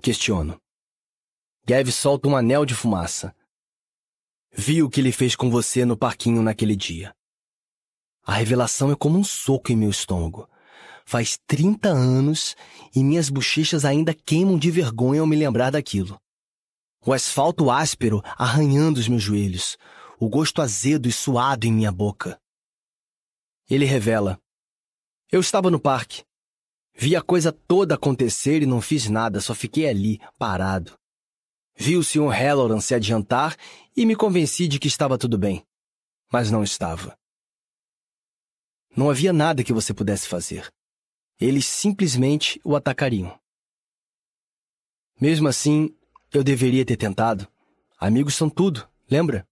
Questiono. 0.00 0.58
Gav 1.66 1.90
solta 1.90 2.28
um 2.28 2.36
anel 2.36 2.64
de 2.64 2.74
fumaça. 2.74 3.34
Vi 4.52 4.82
o 4.82 4.88
que 4.88 5.00
ele 5.00 5.12
fez 5.12 5.36
com 5.36 5.50
você 5.50 5.84
no 5.84 5.96
parquinho 5.96 6.42
naquele 6.42 6.74
dia. 6.74 7.14
A 8.24 8.34
revelação 8.34 8.90
é 8.90 8.96
como 8.96 9.18
um 9.18 9.24
soco 9.24 9.72
em 9.72 9.76
meu 9.76 9.90
estômago. 9.90 10.48
Faz 11.04 11.38
30 11.46 11.88
anos 11.88 12.54
e 12.94 13.02
minhas 13.02 13.28
bochechas 13.28 13.84
ainda 13.84 14.14
queimam 14.14 14.58
de 14.58 14.70
vergonha 14.70 15.20
ao 15.20 15.26
me 15.26 15.36
lembrar 15.36 15.70
daquilo. 15.70 16.20
O 17.04 17.12
asfalto 17.12 17.70
áspero 17.70 18.20
arranhando 18.36 19.00
os 19.00 19.08
meus 19.08 19.22
joelhos, 19.22 19.78
o 20.18 20.28
gosto 20.28 20.60
azedo 20.60 21.08
e 21.08 21.12
suado 21.12 21.66
em 21.66 21.72
minha 21.72 21.90
boca. 21.90 22.38
Ele 23.68 23.86
revela: 23.86 24.38
Eu 25.32 25.40
estava 25.40 25.70
no 25.70 25.80
parque. 25.80 26.24
Vi 26.92 27.16
a 27.16 27.22
coisa 27.22 27.50
toda 27.50 27.94
acontecer 27.94 28.62
e 28.62 28.66
não 28.66 28.82
fiz 28.82 29.08
nada, 29.08 29.40
só 29.40 29.54
fiquei 29.54 29.88
ali, 29.88 30.20
parado. 30.36 30.98
Vi 31.74 31.96
o 31.96 32.04
Sr. 32.04 32.28
Halloran 32.28 32.80
se 32.80 32.94
adiantar 32.94 33.56
e 33.96 34.04
me 34.04 34.14
convenci 34.14 34.68
de 34.68 34.78
que 34.78 34.88
estava 34.88 35.16
tudo 35.16 35.38
bem. 35.38 35.64
Mas 36.30 36.50
não 36.50 36.62
estava. 36.62 37.18
Não 38.94 39.08
havia 39.08 39.32
nada 39.32 39.64
que 39.64 39.72
você 39.72 39.94
pudesse 39.94 40.28
fazer. 40.28 40.70
Eles 41.40 41.66
simplesmente 41.66 42.60
o 42.62 42.76
atacariam. 42.76 43.40
Mesmo 45.18 45.48
assim, 45.48 45.96
eu 46.32 46.44
deveria 46.44 46.84
ter 46.84 46.96
tentado. 46.96 47.48
Amigos 47.98 48.34
são 48.34 48.48
tudo, 48.48 48.88
lembra? 49.10 49.46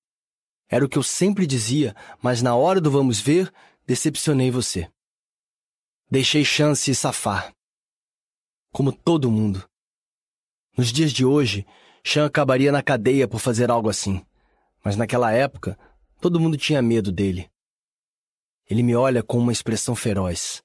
Era 0.68 0.84
o 0.84 0.88
que 0.88 0.98
eu 0.98 1.02
sempre 1.02 1.46
dizia, 1.46 1.94
mas 2.22 2.42
na 2.42 2.54
hora 2.54 2.80
do 2.80 2.90
vamos 2.90 3.20
ver, 3.20 3.52
decepcionei 3.86 4.50
você. 4.50 4.90
Deixei 6.10 6.44
chance 6.44 6.94
safar. 6.94 7.54
Como 8.72 8.92
todo 8.92 9.30
mundo. 9.30 9.68
Nos 10.76 10.92
dias 10.92 11.12
de 11.12 11.24
hoje, 11.24 11.66
Chan 12.04 12.26
acabaria 12.26 12.70
na 12.70 12.82
cadeia 12.82 13.26
por 13.26 13.40
fazer 13.40 13.70
algo 13.70 13.88
assim. 13.88 14.24
Mas 14.84 14.96
naquela 14.96 15.32
época, 15.32 15.78
todo 16.20 16.40
mundo 16.40 16.56
tinha 16.56 16.80
medo 16.80 17.10
dele. 17.10 17.50
Ele 18.70 18.82
me 18.82 18.94
olha 18.94 19.22
com 19.22 19.38
uma 19.38 19.52
expressão 19.52 19.96
feroz. 19.96 20.62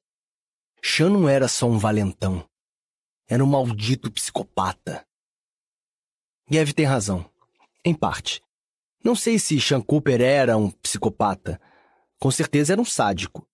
Chan 0.81 1.09
não 1.09 1.27
era 1.27 1.47
só 1.47 1.65
um 1.65 1.77
valentão. 1.77 2.47
Era 3.27 3.43
um 3.43 3.47
maldito 3.47 4.11
psicopata. 4.11 5.05
Gav 6.53 6.71
tem 6.71 6.85
razão. 6.85 7.27
Em 7.83 7.95
parte. 7.95 8.39
Não 9.03 9.15
sei 9.15 9.39
se 9.39 9.59
Sean 9.59 9.81
Cooper 9.81 10.21
era 10.21 10.55
um 10.55 10.69
psicopata. 10.69 11.59
Com 12.19 12.29
certeza 12.29 12.73
era 12.73 12.81
um 12.81 12.85
sádico. 12.85 13.49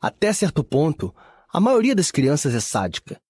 Até 0.00 0.32
certo 0.32 0.64
ponto, 0.64 1.14
a 1.52 1.60
maioria 1.60 1.94
das 1.94 2.10
crianças 2.10 2.54
é 2.54 2.60
sádica. 2.60 3.20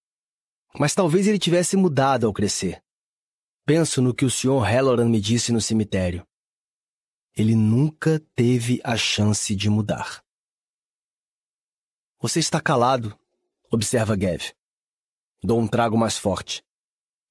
Mas 0.79 0.95
talvez 0.95 1.27
ele 1.27 1.41
tivesse 1.41 1.77
mudado 1.77 2.25
ao 2.25 2.33
crescer. 2.33 2.81
Penso 3.67 4.01
no 4.01 4.15
que 4.15 4.25
o 4.25 4.31
Sr. 4.31 4.63
Halloran 4.63 5.09
me 5.09 5.21
disse 5.21 5.51
no 5.51 5.61
cemitério. 5.61 6.25
Ele 7.37 7.57
nunca 7.57 8.21
teve 8.37 8.81
a 8.85 8.97
chance 8.97 9.57
de 9.57 9.69
mudar. 9.69 10.23
Você 12.21 12.39
está 12.39 12.61
calado, 12.61 13.19
observa 13.73 14.15
Gav. 14.15 14.53
Dou 15.43 15.59
um 15.59 15.67
trago 15.67 15.99
mais 15.99 16.17
forte. 16.17 16.63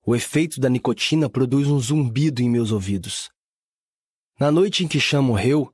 O 0.06 0.16
efeito 0.16 0.60
da 0.60 0.70
nicotina 0.70 1.30
produz 1.30 1.68
um 1.68 1.80
zumbido 1.80 2.42
em 2.42 2.50
meus 2.50 2.72
ouvidos. 2.72 3.30
Na 4.40 4.52
noite 4.52 4.84
em 4.84 4.88
que 4.88 5.00
Chan 5.00 5.22
morreu, 5.22 5.74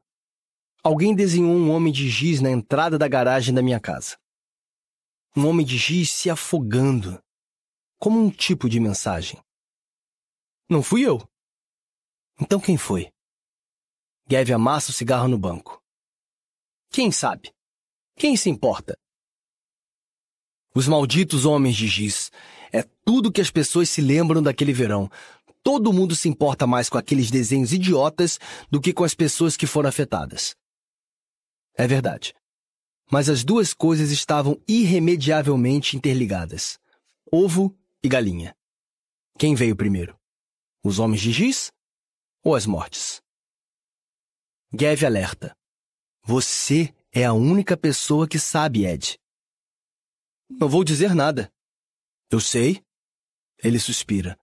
alguém 0.84 1.16
desenhou 1.16 1.56
um 1.56 1.72
homem 1.72 1.94
de 1.94 2.10
giz 2.10 2.42
na 2.42 2.50
entrada 2.50 2.98
da 2.98 3.08
garagem 3.08 3.54
da 3.54 3.62
minha 3.62 3.80
casa. 3.80 4.18
Um 5.36 5.48
homem 5.48 5.66
de 5.66 5.78
giz 5.78 6.12
se 6.12 6.30
afogando, 6.30 7.22
como 8.00 8.20
um 8.20 8.32
tipo 8.32 8.70
de 8.70 8.80
mensagem. 8.80 9.40
Não 10.70 10.82
fui 10.82 11.06
eu. 11.06 11.22
Então 12.40 12.60
quem 12.60 12.78
foi? 12.78 13.12
Gav 14.28 14.52
amassa 14.52 14.90
o 14.90 14.94
cigarro 14.94 15.28
no 15.28 15.38
banco. 15.38 15.80
Quem 16.90 17.12
sabe? 17.12 17.54
Quem 18.18 18.36
se 18.36 18.50
importa? 18.50 18.98
Os 20.74 20.88
malditos 20.88 21.46
homens 21.46 21.76
de 21.76 21.88
giz. 21.88 22.32
É 22.76 22.84
tudo 23.06 23.32
que 23.32 23.40
as 23.40 23.50
pessoas 23.50 23.90
se 23.90 24.02
lembram 24.02 24.44
daquele 24.44 24.74
verão, 24.74 25.10
todo 25.64 25.94
mundo 25.94 26.14
se 26.14 26.28
importa 26.28 26.68
mais 26.68 26.90
com 26.90 26.98
aqueles 26.98 27.32
desenhos 27.32 27.72
idiotas 27.72 28.38
do 28.70 28.82
que 28.82 28.92
com 28.92 29.06
as 29.06 29.16
pessoas 29.16 29.56
que 29.56 29.66
foram 29.66 29.88
afetadas. 29.88 30.58
É 31.74 31.88
verdade. 31.88 32.34
Mas 33.10 33.30
as 33.30 33.46
duas 33.46 33.74
coisas 33.74 34.12
estavam 34.12 34.62
irremediavelmente 34.68 35.96
interligadas: 35.96 36.78
ovo 37.32 37.74
e 38.04 38.10
galinha. 38.10 38.54
Quem 39.40 39.56
veio 39.56 39.74
primeiro? 39.74 40.20
Os 40.84 41.00
homens 41.00 41.22
de 41.22 41.32
giz 41.32 41.72
ou 42.44 42.56
as 42.56 42.66
mortes? 42.66 43.22
Gav 44.74 45.02
alerta. 45.06 45.56
Você 46.26 46.94
é 47.10 47.24
a 47.24 47.32
única 47.32 47.78
pessoa 47.78 48.28
que 48.28 48.38
sabe, 48.38 48.86
Ed. 48.86 49.18
Não 50.50 50.68
vou 50.68 50.84
dizer 50.84 51.16
nada. 51.16 51.55
Eu 52.36 52.42
sei. 52.42 52.84
Ele 53.64 53.80
suspira. 53.80 54.38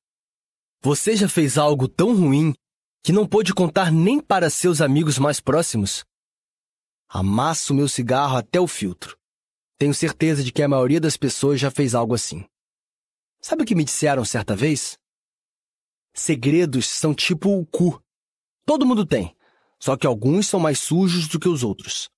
Você 0.80 1.14
já 1.14 1.28
fez 1.28 1.58
algo 1.58 1.86
tão 1.86 2.16
ruim 2.16 2.54
que 3.02 3.12
não 3.12 3.28
pôde 3.28 3.52
contar 3.52 3.92
nem 3.92 4.18
para 4.18 4.48
seus 4.48 4.80
amigos 4.80 5.18
mais 5.18 5.40
próximos? 5.40 6.02
Amasso 7.06 7.74
meu 7.74 7.86
cigarro 7.86 8.38
até 8.38 8.58
o 8.58 8.66
filtro. 8.66 9.18
Tenho 9.76 9.92
certeza 9.92 10.42
de 10.42 10.50
que 10.50 10.62
a 10.62 10.68
maioria 10.68 10.98
das 10.98 11.18
pessoas 11.18 11.60
já 11.60 11.70
fez 11.70 11.94
algo 11.94 12.14
assim. 12.14 12.46
Sabe 13.42 13.62
o 13.62 13.66
que 13.66 13.74
me 13.74 13.84
disseram 13.84 14.24
certa 14.24 14.56
vez? 14.56 14.96
Segredos 16.14 16.86
são 16.86 17.12
tipo 17.12 17.50
o 17.50 17.66
cu. 17.66 18.02
Todo 18.64 18.86
mundo 18.86 19.04
tem, 19.04 19.36
só 19.78 19.98
que 19.98 20.06
alguns 20.06 20.46
são 20.46 20.58
mais 20.58 20.78
sujos 20.78 21.28
do 21.28 21.38
que 21.38 21.46
os 21.48 21.62
outros. 21.62 22.08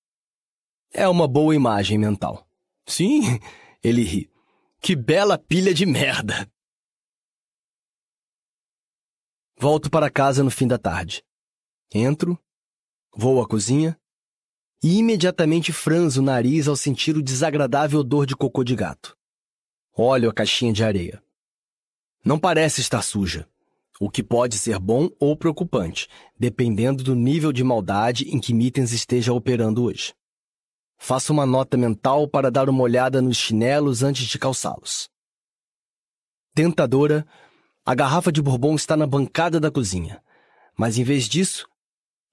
É 0.93 1.05
uma 1.05 1.27
boa 1.27 1.53
imagem 1.53 1.97
mental. 1.97 2.47
Sim, 2.87 3.41
ele 3.83 4.03
ri. 4.03 4.34
Que 4.85 4.95
bela 4.95 5.35
pilha 5.35 5.73
de 5.73 5.83
merda! 5.83 6.47
Volto 9.57 9.89
para 9.89 10.11
casa 10.11 10.43
no 10.43 10.51
fim 10.51 10.67
da 10.67 10.77
tarde. 10.77 11.23
Entro, 11.91 12.37
vou 13.11 13.41
à 13.41 13.47
cozinha 13.47 13.99
e 14.83 14.99
imediatamente 14.99 15.73
franzo 15.73 16.21
o 16.21 16.23
nariz 16.23 16.67
ao 16.67 16.75
sentir 16.75 17.17
o 17.17 17.23
desagradável 17.23 18.01
odor 18.01 18.27
de 18.27 18.35
cocô 18.35 18.63
de 18.63 18.75
gato. 18.75 19.17
Olho 19.91 20.29
a 20.29 20.33
caixinha 20.35 20.71
de 20.71 20.83
areia. 20.83 21.19
Não 22.23 22.37
parece 22.37 22.79
estar 22.79 23.01
suja, 23.01 23.49
o 23.99 24.07
que 24.07 24.21
pode 24.21 24.59
ser 24.59 24.77
bom 24.77 25.09
ou 25.19 25.35
preocupante, 25.35 26.07
dependendo 26.37 27.03
do 27.03 27.15
nível 27.15 27.51
de 27.51 27.63
maldade 27.63 28.29
em 28.29 28.39
que 28.39 28.53
Mittens 28.53 28.91
esteja 28.91 29.33
operando 29.33 29.83
hoje. 29.83 30.13
Faço 30.97 31.33
uma 31.33 31.45
nota 31.45 31.77
mental 31.77 32.27
para 32.27 32.49
dar 32.49 32.69
uma 32.69 32.83
olhada 32.83 33.21
nos 33.21 33.37
chinelos 33.37 34.03
antes 34.03 34.27
de 34.27 34.39
calçá-los. 34.39 35.09
Tentadora, 36.53 37.27
a 37.85 37.93
garrafa 37.93 38.31
de 38.31 38.41
bourbon 38.41 38.75
está 38.75 38.97
na 38.97 39.05
bancada 39.05 39.59
da 39.59 39.69
cozinha. 39.69 40.23
Mas 40.77 40.97
em 40.97 41.03
vez 41.03 41.25
disso, 41.25 41.67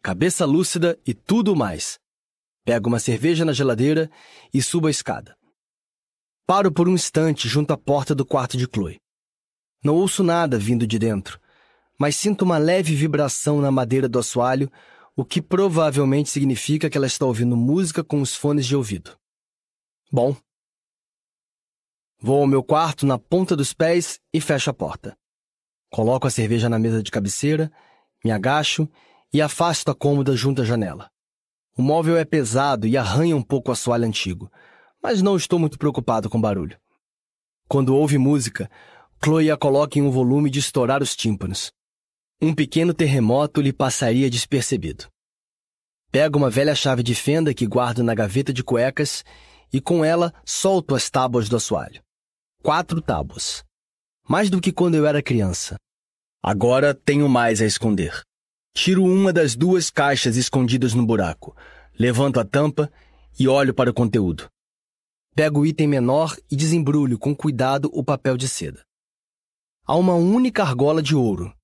cabeça 0.02 0.44
lúcida 0.44 0.98
e 1.06 1.12
tudo 1.12 1.54
mais. 1.54 1.98
Pego 2.64 2.88
uma 2.88 2.98
cerveja 2.98 3.44
na 3.44 3.52
geladeira 3.52 4.10
e 4.52 4.62
subo 4.62 4.86
a 4.86 4.90
escada. 4.90 5.36
Paro 6.46 6.72
por 6.72 6.88
um 6.88 6.94
instante 6.94 7.48
junto 7.48 7.72
à 7.72 7.76
porta 7.76 8.14
do 8.14 8.24
quarto 8.24 8.56
de 8.56 8.66
Chloe. 8.66 9.00
Não 9.84 9.96
ouço 9.96 10.22
nada 10.22 10.58
vindo 10.58 10.86
de 10.86 10.98
dentro, 10.98 11.40
mas 11.98 12.16
sinto 12.16 12.42
uma 12.42 12.58
leve 12.58 12.94
vibração 12.94 13.60
na 13.60 13.70
madeira 13.70 14.08
do 14.08 14.18
assoalho, 14.18 14.70
o 15.16 15.24
que 15.24 15.42
provavelmente 15.42 16.30
significa 16.30 16.88
que 16.88 16.96
ela 16.96 17.06
está 17.06 17.26
ouvindo 17.26 17.56
música 17.56 18.02
com 18.02 18.20
os 18.20 18.34
fones 18.34 18.66
de 18.66 18.74
ouvido. 18.74 19.16
Bom. 20.10 20.36
Vou 22.18 22.40
ao 22.40 22.46
meu 22.46 22.62
quarto 22.62 23.04
na 23.04 23.18
ponta 23.18 23.56
dos 23.56 23.72
pés 23.72 24.20
e 24.32 24.40
fecho 24.40 24.70
a 24.70 24.74
porta. 24.74 25.16
Coloco 25.90 26.26
a 26.26 26.30
cerveja 26.30 26.68
na 26.68 26.78
mesa 26.78 27.02
de 27.02 27.10
cabeceira, 27.10 27.70
me 28.24 28.30
agacho 28.30 28.88
e 29.32 29.42
afasto 29.42 29.90
a 29.90 29.94
cômoda 29.94 30.34
junto 30.36 30.62
à 30.62 30.64
janela. 30.64 31.10
O 31.76 31.82
móvel 31.82 32.16
é 32.16 32.24
pesado 32.24 32.86
e 32.86 32.96
arranha 32.96 33.36
um 33.36 33.42
pouco 33.42 33.70
o 33.70 33.72
assoalho 33.72 34.06
antigo, 34.06 34.50
mas 35.02 35.20
não 35.20 35.36
estou 35.36 35.58
muito 35.58 35.78
preocupado 35.78 36.30
com 36.30 36.40
barulho. 36.40 36.78
Quando 37.68 37.96
ouve 37.96 38.18
música, 38.18 38.70
Chloe 39.22 39.50
a 39.50 39.56
coloca 39.56 39.98
em 39.98 40.02
um 40.02 40.10
volume 40.10 40.50
de 40.50 40.58
estourar 40.58 41.02
os 41.02 41.16
tímpanos. 41.16 41.72
Um 42.44 42.52
pequeno 42.52 42.92
terremoto 42.92 43.60
lhe 43.60 43.72
passaria 43.72 44.28
despercebido. 44.28 45.06
Pego 46.10 46.38
uma 46.38 46.50
velha 46.50 46.74
chave 46.74 47.00
de 47.00 47.14
fenda 47.14 47.54
que 47.54 47.64
guardo 47.68 48.02
na 48.02 48.16
gaveta 48.16 48.52
de 48.52 48.64
cuecas 48.64 49.24
e 49.72 49.80
com 49.80 50.04
ela 50.04 50.34
solto 50.44 50.96
as 50.96 51.08
tábuas 51.08 51.48
do 51.48 51.54
assoalho. 51.54 52.02
Quatro 52.60 53.00
tábuas 53.00 53.64
mais 54.28 54.50
do 54.50 54.60
que 54.60 54.72
quando 54.72 54.96
eu 54.96 55.06
era 55.06 55.22
criança. 55.22 55.76
Agora 56.42 56.92
tenho 56.92 57.28
mais 57.28 57.60
a 57.60 57.64
esconder. 57.64 58.22
Tiro 58.74 59.04
uma 59.04 59.32
das 59.32 59.54
duas 59.54 59.88
caixas 59.88 60.36
escondidas 60.36 60.94
no 60.94 61.06
buraco, 61.06 61.56
levanto 61.96 62.40
a 62.40 62.44
tampa 62.44 62.90
e 63.38 63.46
olho 63.46 63.72
para 63.72 63.90
o 63.90 63.94
conteúdo. 63.94 64.48
Pego 65.34 65.60
o 65.60 65.66
item 65.66 65.86
menor 65.86 66.36
e 66.50 66.56
desembrulho 66.56 67.18
com 67.18 67.36
cuidado 67.36 67.88
o 67.92 68.02
papel 68.02 68.36
de 68.36 68.48
seda. 68.48 68.82
Há 69.86 69.94
uma 69.94 70.14
única 70.14 70.64
argola 70.64 71.00
de 71.00 71.14
ouro. 71.14 71.54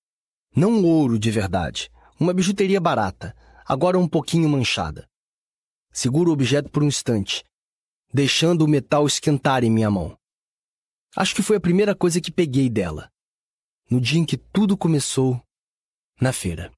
Não 0.58 0.82
ouro 0.84 1.20
de 1.20 1.30
verdade, 1.30 1.88
Uma 2.18 2.34
bijuteria 2.34 2.80
barata, 2.80 3.32
agora 3.64 3.96
um 3.96 4.08
pouquinho 4.08 4.48
manchada. 4.48 5.08
Seguro 5.92 6.30
o 6.30 6.32
objeto 6.32 6.68
por 6.68 6.82
um 6.82 6.88
instante, 6.88 7.44
deixando 8.12 8.62
o 8.62 8.68
metal 8.68 9.06
esquentar 9.06 9.62
em 9.62 9.70
minha 9.70 9.88
mão. 9.88 10.18
Acho 11.14 11.32
que 11.32 11.42
foi 11.42 11.58
a 11.58 11.60
primeira 11.60 11.94
coisa 11.94 12.20
que 12.20 12.32
peguei 12.32 12.68
dela. 12.68 13.08
No 13.88 14.00
dia 14.00 14.18
em 14.18 14.24
que 14.24 14.36
tudo 14.36 14.76
começou, 14.76 15.40
na 16.20 16.32
feira. 16.32 16.72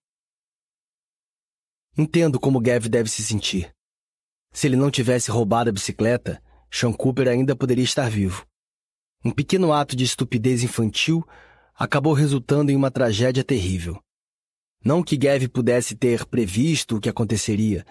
Entendo 1.96 2.38
como 2.38 2.60
Gav 2.60 2.86
deve 2.86 3.08
se 3.08 3.24
sentir. 3.24 3.74
Se 4.52 4.66
ele 4.66 4.76
não 4.76 4.90
tivesse 4.90 5.30
roubado 5.30 5.70
a 5.70 5.72
bicicleta, 5.72 6.42
Sean 6.70 6.92
Cooper 6.92 7.28
ainda 7.28 7.56
poderia 7.56 7.84
estar 7.84 8.10
vivo. 8.10 8.46
Um 9.24 9.30
pequeno 9.30 9.72
ato 9.72 9.96
de 9.96 10.04
estupidez 10.04 10.62
infantil 10.62 11.26
acabou 11.80 12.12
resultando 12.12 12.70
em 12.70 12.76
uma 12.76 12.90
tragédia 12.90 13.42
terrível. 13.42 13.98
Não 14.84 15.02
que 15.02 15.16
Gav 15.16 15.48
pudesse 15.48 15.96
ter 15.96 16.26
previsto 16.26 16.96
o 16.96 17.00
que 17.00 17.08
aconteceria, 17.08 17.86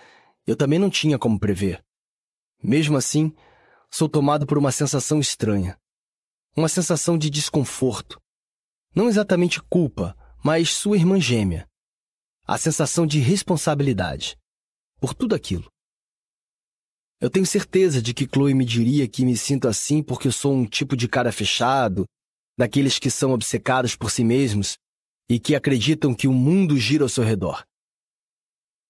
eu 0.45 0.55
também 0.55 0.77
não 0.77 0.91
tinha 0.91 1.17
como 1.17 1.39
prever. 1.39 1.83
Mesmo 2.61 2.97
assim, 2.97 3.33
sou 3.89 4.07
tomado 4.07 4.45
por 4.45 4.59
uma 4.59 4.71
sensação 4.71 5.19
estranha. 5.19 5.75
Uma 6.55 6.69
sensação 6.69 7.17
de 7.17 7.31
desconforto. 7.31 8.21
Não 8.95 9.09
exatamente 9.09 9.59
culpa, 9.59 10.15
mas 10.43 10.69
sua 10.69 10.95
irmã 10.95 11.19
gêmea. 11.19 11.67
A 12.45 12.59
sensação 12.59 13.07
de 13.07 13.17
responsabilidade. 13.17 14.37
Por 15.01 15.15
tudo 15.15 15.33
aquilo. 15.33 15.67
Eu 17.19 17.29
tenho 17.31 17.45
certeza 17.45 18.03
de 18.03 18.13
que 18.13 18.29
Chloe 18.31 18.53
me 18.53 18.65
diria 18.65 19.07
que 19.07 19.25
me 19.25 19.35
sinto 19.35 19.67
assim 19.67 20.03
porque 20.03 20.31
sou 20.31 20.53
um 20.53 20.65
tipo 20.65 20.95
de 20.95 21.07
cara 21.07 21.31
fechado, 21.31 22.05
daqueles 22.59 22.99
que 22.99 23.09
são 23.09 23.31
obcecados 23.31 23.95
por 23.95 24.11
si 24.11 24.21
mesmos 24.21 24.77
e 25.29 25.39
que 25.39 25.55
acreditam 25.55 26.13
que 26.13 26.27
o 26.27 26.33
mundo 26.33 26.75
gira 26.75 27.05
ao 27.05 27.09
seu 27.09 27.23
redor. 27.23 27.63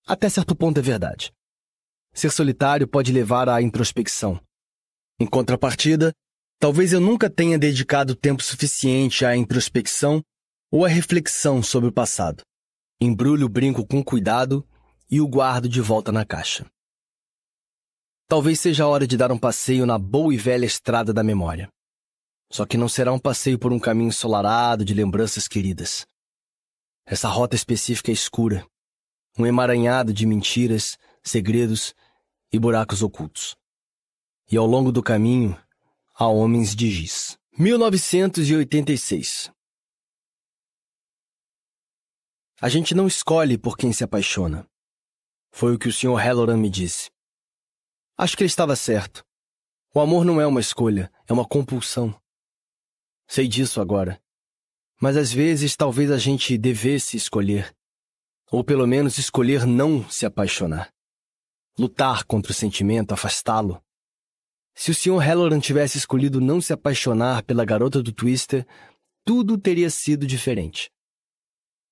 Até 0.07 0.27
certo 0.27 0.55
ponto 0.55 0.79
é 0.79 0.81
verdade. 0.81 1.31
Ser 2.11 2.31
solitário 2.31 2.87
pode 2.87 3.11
levar 3.11 3.47
à 3.47 3.61
introspecção. 3.61 4.41
Em 5.19 5.27
contrapartida, 5.27 6.11
talvez 6.57 6.93
eu 6.93 6.99
nunca 6.99 7.29
tenha 7.29 7.59
dedicado 7.59 8.15
tempo 8.15 8.41
suficiente 8.41 9.23
à 9.23 9.37
introspecção 9.37 10.23
ou 10.71 10.83
à 10.83 10.87
reflexão 10.87 11.61
sobre 11.61 11.89
o 11.89 11.93
passado. 11.93 12.41
Embrulho 12.99 13.45
o 13.45 13.49
brinco 13.49 13.85
com 13.85 14.03
cuidado 14.03 14.67
e 15.11 15.21
o 15.21 15.27
guardo 15.27 15.69
de 15.69 15.79
volta 15.79 16.11
na 16.11 16.25
caixa. 16.25 16.65
Talvez 18.27 18.59
seja 18.59 18.85
a 18.85 18.87
hora 18.87 19.05
de 19.05 19.15
dar 19.15 19.31
um 19.31 19.37
passeio 19.37 19.85
na 19.85 19.99
boa 19.99 20.33
e 20.33 20.37
velha 20.37 20.65
estrada 20.65 21.13
da 21.13 21.23
memória. 21.23 21.69
Só 22.51 22.65
que 22.65 22.77
não 22.77 22.89
será 22.89 23.13
um 23.13 23.19
passeio 23.19 23.59
por 23.59 23.71
um 23.71 23.79
caminho 23.79 24.09
ensolarado 24.09 24.83
de 24.83 24.93
lembranças 24.93 25.47
queridas. 25.47 26.07
Essa 27.05 27.27
rota 27.27 27.55
específica 27.55 28.11
é 28.11 28.13
escura, 28.13 28.65
um 29.37 29.45
emaranhado 29.45 30.13
de 30.13 30.25
mentiras, 30.25 30.97
segredos 31.23 31.93
e 32.51 32.59
buracos 32.59 33.01
ocultos. 33.01 33.55
E 34.51 34.57
ao 34.57 34.65
longo 34.65 34.91
do 34.91 35.03
caminho, 35.03 35.59
há 36.15 36.27
homens 36.27 36.75
de 36.75 36.89
giz. 36.89 37.37
1986 37.57 39.51
A 42.61 42.67
gente 42.67 42.93
não 42.93 43.07
escolhe 43.07 43.57
por 43.57 43.77
quem 43.77 43.93
se 43.93 44.03
apaixona. 44.03 44.67
Foi 45.51 45.73
o 45.73 45.79
que 45.79 45.87
o 45.87 45.93
Sr. 45.93 46.15
Halloran 46.15 46.57
me 46.57 46.69
disse. 46.69 47.09
Acho 48.17 48.35
que 48.35 48.43
ele 48.43 48.49
estava 48.49 48.75
certo. 48.75 49.23
O 49.93 49.99
amor 49.99 50.25
não 50.25 50.41
é 50.41 50.45
uma 50.45 50.59
escolha, 50.59 51.11
é 51.27 51.33
uma 51.33 51.47
compulsão. 51.47 52.19
Sei 53.29 53.47
disso 53.47 53.79
agora. 53.79 54.19
Mas 54.99 55.15
às 55.15 55.31
vezes 55.31 55.75
talvez 55.75 56.09
a 56.09 56.17
gente 56.17 56.57
devesse 56.57 57.15
escolher. 57.15 57.71
Ou 58.51 58.63
pelo 58.63 58.87
menos 58.87 59.19
escolher 59.19 59.67
não 59.67 60.09
se 60.09 60.25
apaixonar. 60.25 60.91
Lutar 61.77 62.23
contra 62.23 62.51
o 62.51 62.55
sentimento, 62.55 63.13
afastá-lo. 63.13 63.79
Se 64.73 64.89
o 64.89 64.95
Sr. 64.95 65.19
Halloran 65.19 65.59
tivesse 65.59 65.99
escolhido 65.99 66.41
não 66.41 66.59
se 66.59 66.73
apaixonar 66.73 67.43
pela 67.43 67.63
garota 67.63 68.01
do 68.01 68.11
Twister, 68.11 68.65
tudo 69.23 69.59
teria 69.59 69.91
sido 69.91 70.25
diferente. 70.25 70.89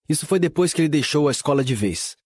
Isso 0.10 0.26
foi 0.26 0.40
depois 0.40 0.74
que 0.74 0.82
ele 0.82 0.90
deixou 0.90 1.28
a 1.28 1.32
escola 1.32 1.64
de 1.64 1.76
vez, 1.76 2.18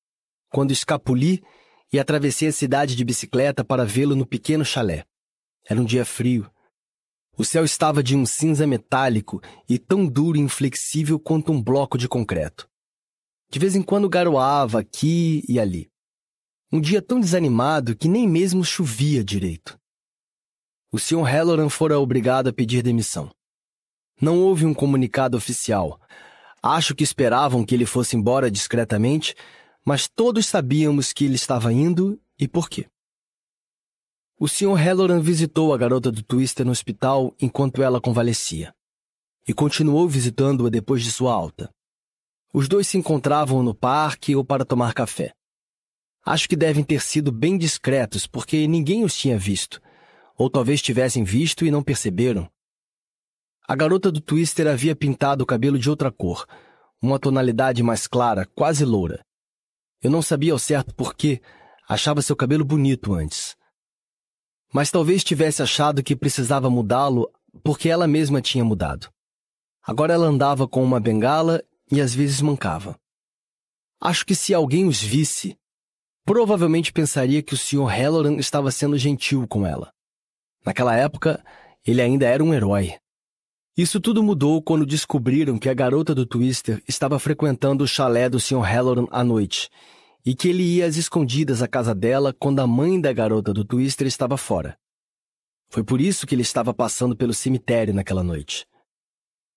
quando 0.49 0.72
escapuli 0.72 1.44
e 1.92 1.99
atravessei 1.99 2.47
a 2.47 2.53
cidade 2.53 2.95
de 2.95 3.03
bicicleta 3.03 3.61
para 3.61 3.83
vê-lo 3.83 4.15
no 4.15 4.26
pequeno 4.26 4.63
chalé. 4.63 5.03
Era 5.67 5.81
um 5.81 5.85
dia 5.85 6.06
frio, 6.06 6.49
o 7.38 7.46
céu 7.46 7.64
estava 7.64 8.03
de 8.03 8.15
um 8.15 8.26
cinza 8.26 8.67
metálico 8.67 9.42
e 9.67 9.80
tão 9.80 10.06
duro 10.06 10.38
e 10.38 10.42
inflexível 10.42 11.19
quanto 11.19 11.51
um 11.51 11.62
bloco 11.62 11.97
de 11.97 12.08
concreto. 12.08 12.69
De 13.49 13.60
vez 13.60 13.76
em 13.76 13.81
quando 13.81 14.10
garoava 14.10 14.80
aqui 14.80 15.44
e 15.47 15.60
ali. 15.60 15.90
Um 16.72 16.80
dia 16.80 17.01
tão 17.01 17.19
desanimado 17.19 17.96
que 17.96 18.08
nem 18.08 18.28
mesmo 18.28 18.64
chovia 18.64 19.24
direito. 19.24 19.78
O 20.92 20.99
Sr. 20.99 21.24
Halloran 21.24 21.69
fora 21.69 21.99
obrigado 21.99 22.47
a 22.47 22.53
pedir 22.53 22.81
demissão. 22.81 23.31
Não 24.22 24.40
houve 24.40 24.65
um 24.65 24.74
comunicado 24.74 25.38
oficial. 25.38 25.99
Acho 26.62 26.94
que 26.94 27.03
esperavam 27.03 27.65
que 27.65 27.74
ele 27.74 27.85
fosse 27.85 28.15
embora 28.15 28.51
discretamente, 28.51 29.33
mas 29.85 30.08
todos 30.08 30.46
sabíamos 30.46 31.12
que 31.12 31.26
ele 31.26 31.35
estava 31.35 31.74
indo 31.74 32.22
e 32.38 32.47
por 32.47 32.69
quê. 32.69 32.91
O 34.44 34.48
Sr. 34.48 34.74
Halloran 34.74 35.20
visitou 35.22 35.72
a 35.72 35.78
garota 35.78 36.12
do 36.12 36.24
Twister 36.24 36.66
no 36.66 36.72
hospital 36.72 37.32
enquanto 37.40 37.84
ela 37.84 38.02
convalescia. 38.02 38.74
E 39.48 39.54
continuou 39.54 40.10
visitando-a 40.10 40.68
depois 40.68 41.04
de 41.04 41.12
sua 41.12 41.32
alta. 41.32 41.70
Os 42.52 42.68
dois 42.68 42.88
se 42.88 42.98
encontravam 42.98 43.62
no 43.62 43.76
parque 43.76 44.36
ou 44.36 44.44
para 44.44 44.66
tomar 44.66 44.96
café. 44.96 45.32
Acho 46.26 46.50
que 46.50 46.56
devem 46.56 46.84
ter 46.84 47.02
sido 47.02 47.32
bem 47.32 47.56
discretos, 47.56 48.26
porque 48.26 48.66
ninguém 48.66 49.04
os 49.04 49.16
tinha 49.16 49.38
visto. 49.38 49.80
Ou 50.36 50.50
talvez 50.50 50.82
tivessem 50.82 51.24
visto 51.24 51.64
e 51.64 51.70
não 51.70 51.84
perceberam. 51.84 52.50
A 53.68 53.76
garota 53.76 54.12
do 54.12 54.20
Twister 54.20 54.66
havia 54.66 54.96
pintado 54.96 55.44
o 55.44 55.48
cabelo 55.48 55.78
de 55.78 55.88
outra 55.88 56.12
cor, 56.12 56.48
uma 57.00 57.20
tonalidade 57.20 57.84
mais 57.84 58.08
clara, 58.08 58.48
quase 58.56 58.86
loura. 58.86 59.24
Eu 60.02 60.10
não 60.10 60.24
sabia 60.24 60.52
ao 60.52 60.58
certo 60.58 60.96
por 60.96 61.14
quê, 61.14 61.40
achava 61.88 62.24
seu 62.24 62.36
cabelo 62.36 62.66
bonito 62.66 63.14
antes 63.14 63.56
mas 64.74 64.90
talvez 64.90 65.24
tivesse 65.24 65.62
achado 65.62 66.04
que 66.04 66.16
precisava 66.16 66.70
mudá-lo 66.70 67.30
porque 67.64 67.90
ela 67.90 68.08
mesma 68.08 68.42
tinha 68.42 68.64
mudado. 68.64 69.10
Agora 69.84 70.14
ela 70.14 70.28
andava 70.28 70.68
com 70.68 70.84
uma 70.84 71.00
bengala 71.00 71.64
e 71.92 72.00
às 72.00 72.14
vezes 72.14 72.42
mancava. 72.42 72.96
Acho 74.00 74.26
que 74.26 74.34
se 74.34 74.54
alguém 74.54 74.88
os 74.88 75.02
visse, 75.02 75.58
provavelmente 76.26 76.94
pensaria 76.94 77.44
que 77.44 77.54
o 77.54 77.58
Sr. 77.58 77.88
Halloran 77.88 78.38
estava 78.38 78.72
sendo 78.72 78.98
gentil 78.98 79.48
com 79.48 79.66
ela. 79.66 79.92
Naquela 80.66 80.96
época, 80.96 81.44
ele 81.86 82.02
ainda 82.02 82.26
era 82.26 82.44
um 82.44 82.54
herói. 82.54 82.96
Isso 83.76 84.00
tudo 84.00 84.24
mudou 84.24 84.62
quando 84.62 84.86
descobriram 84.86 85.58
que 85.58 85.70
a 85.70 85.74
garota 85.74 86.14
do 86.14 86.26
Twister 86.26 86.82
estava 86.88 87.18
frequentando 87.20 87.84
o 87.84 87.88
chalé 87.88 88.30
do 88.30 88.40
Sr. 88.40 88.62
Halloran 88.62 89.08
à 89.12 89.24
noite 89.24 89.70
e 90.26 90.36
que 90.36 90.50
ele 90.50 90.64
ia 90.64 90.86
às 90.86 90.98
escondidas 90.98 91.62
à 91.62 91.68
casa 91.68 91.96
dela 91.96 92.34
quando 92.34 92.60
a 92.60 92.68
mãe 92.68 93.00
da 93.00 93.12
garota 93.12 93.54
do 93.54 93.66
Twister 93.66 94.08
estava 94.08 94.38
fora. 94.38 94.78
Foi 95.70 95.84
por 95.84 96.02
isso 96.02 96.28
que 96.28 96.36
ele 96.36 96.42
estava 96.42 96.74
passando 96.74 97.16
pelo 97.16 97.34
cemitério 97.34 97.94
naquela 97.94 98.24
noite. 98.24 98.66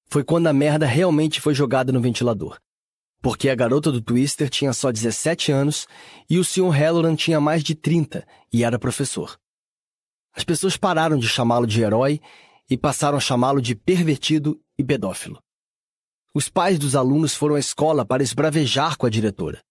Foi 0.06 0.22
quando 0.22 0.46
a 0.46 0.52
merda 0.52 0.86
realmente 0.86 1.40
foi 1.40 1.54
jogada 1.54 1.92
no 1.92 2.00
ventilador. 2.00 2.58
Porque 3.20 3.48
a 3.48 3.54
garota 3.54 3.90
do 3.90 4.00
Twister 4.00 4.48
tinha 4.48 4.72
só 4.72 4.92
17 4.92 5.50
anos 5.50 5.88
e 6.28 6.38
o 6.38 6.44
Sr. 6.44 6.70
Halloran 6.70 7.16
tinha 7.16 7.40
mais 7.40 7.64
de 7.64 7.74
30 7.74 8.24
e 8.52 8.62
era 8.62 8.78
professor. 8.78 9.36
As 10.32 10.44
pessoas 10.44 10.76
pararam 10.76 11.18
de 11.18 11.26
chamá-lo 11.26 11.66
de 11.66 11.82
herói 11.82 12.20
e 12.68 12.76
passaram 12.76 13.16
a 13.16 13.20
chamá-lo 13.20 13.60
de 13.60 13.74
pervertido 13.74 14.60
e 14.78 14.84
pedófilo. 14.84 15.42
Os 16.34 16.48
pais 16.48 16.78
dos 16.78 16.94
alunos 16.94 17.34
foram 17.34 17.54
à 17.54 17.58
escola 17.58 18.04
para 18.04 18.22
esbravejar 18.22 18.96
com 18.96 19.06
a 19.06 19.10
diretora. 19.10 19.63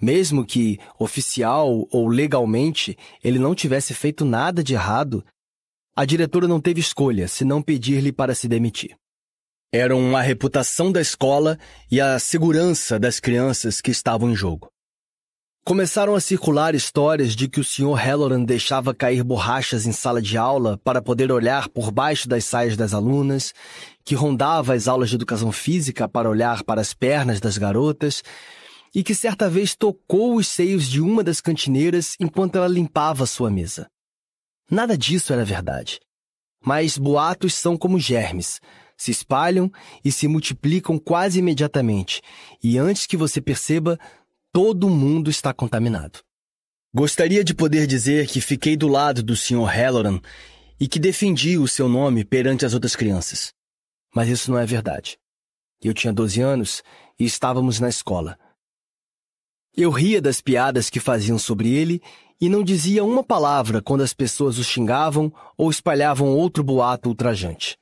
Mesmo 0.00 0.44
que, 0.44 0.78
oficial 0.98 1.86
ou 1.90 2.08
legalmente, 2.08 2.96
ele 3.22 3.38
não 3.38 3.54
tivesse 3.54 3.94
feito 3.94 4.24
nada 4.24 4.62
de 4.62 4.74
errado, 4.74 5.24
a 5.96 6.04
diretora 6.04 6.48
não 6.48 6.60
teve 6.60 6.80
escolha 6.80 7.28
senão 7.28 7.62
pedir-lhe 7.62 8.12
para 8.12 8.34
se 8.34 8.48
demitir. 8.48 8.96
Eram 9.72 10.16
a 10.16 10.20
reputação 10.20 10.90
da 10.90 11.00
escola 11.00 11.58
e 11.90 12.00
a 12.00 12.18
segurança 12.18 12.98
das 12.98 13.20
crianças 13.20 13.80
que 13.80 13.90
estavam 13.90 14.30
em 14.30 14.34
jogo. 14.34 14.68
Começaram 15.64 16.14
a 16.14 16.20
circular 16.20 16.74
histórias 16.74 17.34
de 17.34 17.48
que 17.48 17.58
o 17.58 17.64
Sr. 17.64 17.94
Halloran 17.94 18.44
deixava 18.44 18.94
cair 18.94 19.24
borrachas 19.24 19.86
em 19.86 19.92
sala 19.92 20.20
de 20.20 20.36
aula 20.36 20.78
para 20.84 21.00
poder 21.00 21.32
olhar 21.32 21.68
por 21.70 21.90
baixo 21.90 22.28
das 22.28 22.44
saias 22.44 22.76
das 22.76 22.92
alunas, 22.92 23.54
que 24.04 24.14
rondava 24.14 24.74
as 24.74 24.86
aulas 24.86 25.08
de 25.08 25.14
educação 25.14 25.50
física 25.50 26.06
para 26.06 26.28
olhar 26.28 26.62
para 26.64 26.82
as 26.82 26.92
pernas 26.92 27.40
das 27.40 27.56
garotas 27.56 28.22
e 28.94 29.02
que 29.02 29.14
certa 29.14 29.50
vez 29.50 29.74
tocou 29.74 30.36
os 30.36 30.46
seios 30.46 30.86
de 30.88 31.00
uma 31.00 31.24
das 31.24 31.40
cantineiras 31.40 32.14
enquanto 32.20 32.56
ela 32.56 32.68
limpava 32.68 33.26
sua 33.26 33.50
mesa. 33.50 33.90
Nada 34.70 34.96
disso 34.96 35.32
era 35.32 35.44
verdade. 35.44 35.98
Mas 36.64 36.96
boatos 36.96 37.54
são 37.54 37.76
como 37.76 37.98
germes. 37.98 38.60
Se 38.96 39.10
espalham 39.10 39.70
e 40.04 40.12
se 40.12 40.28
multiplicam 40.28 40.98
quase 40.98 41.40
imediatamente, 41.40 42.22
e 42.62 42.78
antes 42.78 43.06
que 43.06 43.16
você 43.16 43.40
perceba, 43.40 43.98
todo 44.52 44.88
mundo 44.88 45.28
está 45.28 45.52
contaminado. 45.52 46.20
Gostaria 46.94 47.42
de 47.42 47.52
poder 47.52 47.88
dizer 47.88 48.28
que 48.28 48.40
fiquei 48.40 48.76
do 48.76 48.86
lado 48.86 49.20
do 49.20 49.34
Sr. 49.34 49.64
Halloran 49.64 50.20
e 50.78 50.86
que 50.86 51.00
defendi 51.00 51.58
o 51.58 51.66
seu 51.66 51.88
nome 51.88 52.24
perante 52.24 52.64
as 52.64 52.72
outras 52.72 52.94
crianças. 52.94 53.52
Mas 54.14 54.28
isso 54.28 54.48
não 54.52 54.58
é 54.58 54.64
verdade. 54.64 55.18
Eu 55.82 55.92
tinha 55.92 56.12
12 56.12 56.40
anos 56.40 56.82
e 57.18 57.24
estávamos 57.24 57.80
na 57.80 57.88
escola. 57.88 58.38
Eu 59.76 59.90
ria 59.90 60.22
das 60.22 60.40
piadas 60.40 60.88
que 60.88 61.00
faziam 61.00 61.36
sobre 61.36 61.72
ele 61.72 62.00
e 62.40 62.48
não 62.48 62.62
dizia 62.62 63.02
uma 63.02 63.24
palavra 63.24 63.82
quando 63.82 64.02
as 64.02 64.14
pessoas 64.14 64.56
o 64.56 64.62
xingavam 64.62 65.32
ou 65.56 65.68
espalhavam 65.68 66.28
outro 66.28 66.62
boato 66.62 67.08
ultrajante. 67.08 67.76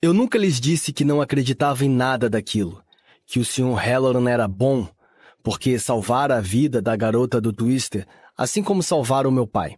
Eu 0.00 0.14
nunca 0.14 0.38
lhes 0.38 0.60
disse 0.60 0.92
que 0.92 1.04
não 1.04 1.20
acreditava 1.20 1.84
em 1.84 1.88
nada 1.88 2.30
daquilo, 2.30 2.80
que 3.26 3.40
o 3.40 3.44
Sr. 3.44 3.74
Halloran 3.74 4.30
era 4.30 4.46
bom, 4.46 4.86
porque 5.42 5.76
salvara 5.80 6.36
a 6.36 6.40
vida 6.40 6.80
da 6.80 6.94
garota 6.94 7.40
do 7.40 7.52
Twister, 7.52 8.06
assim 8.36 8.62
como 8.62 8.80
salvara 8.80 9.28
o 9.28 9.32
meu 9.32 9.48
pai. 9.48 9.76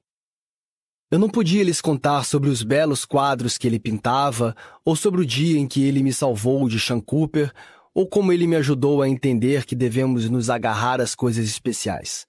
Eu 1.10 1.18
não 1.18 1.30
podia 1.30 1.64
lhes 1.64 1.80
contar 1.80 2.24
sobre 2.24 2.50
os 2.50 2.62
belos 2.62 3.06
quadros 3.06 3.56
que 3.56 3.66
ele 3.66 3.80
pintava, 3.80 4.54
ou 4.84 4.94
sobre 4.94 5.22
o 5.22 5.26
dia 5.26 5.58
em 5.58 5.66
que 5.66 5.82
ele 5.82 6.02
me 6.02 6.12
salvou 6.12 6.68
de 6.68 6.78
Sean 6.78 7.00
Cooper, 7.00 7.50
ou 7.94 8.08
como 8.08 8.32
ele 8.32 8.46
me 8.46 8.56
ajudou 8.56 9.02
a 9.02 9.08
entender 9.08 9.64
que 9.64 9.74
devemos 9.74 10.28
nos 10.30 10.48
agarrar 10.48 11.00
às 11.00 11.14
coisas 11.14 11.44
especiais. 11.44 12.26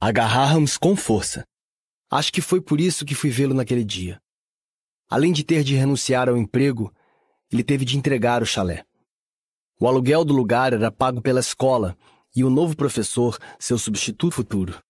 Agarrarmos 0.00 0.76
com 0.76 0.94
força. 0.96 1.44
Acho 2.10 2.32
que 2.32 2.40
foi 2.40 2.60
por 2.60 2.80
isso 2.80 3.04
que 3.04 3.14
fui 3.14 3.30
vê-lo 3.30 3.54
naquele 3.54 3.84
dia. 3.84 4.20
Além 5.08 5.32
de 5.32 5.44
ter 5.44 5.64
de 5.64 5.74
renunciar 5.74 6.28
ao 6.28 6.36
emprego, 6.36 6.92
ele 7.50 7.64
teve 7.64 7.84
de 7.84 7.96
entregar 7.96 8.42
o 8.42 8.46
chalé. 8.46 8.84
O 9.80 9.88
aluguel 9.88 10.24
do 10.24 10.34
lugar 10.34 10.72
era 10.72 10.90
pago 10.90 11.20
pela 11.20 11.40
escola 11.40 11.96
e 12.34 12.44
o 12.44 12.50
novo 12.50 12.76
professor, 12.76 13.38
seu 13.58 13.78
substituto 13.78 14.34
futuro. 14.34 14.80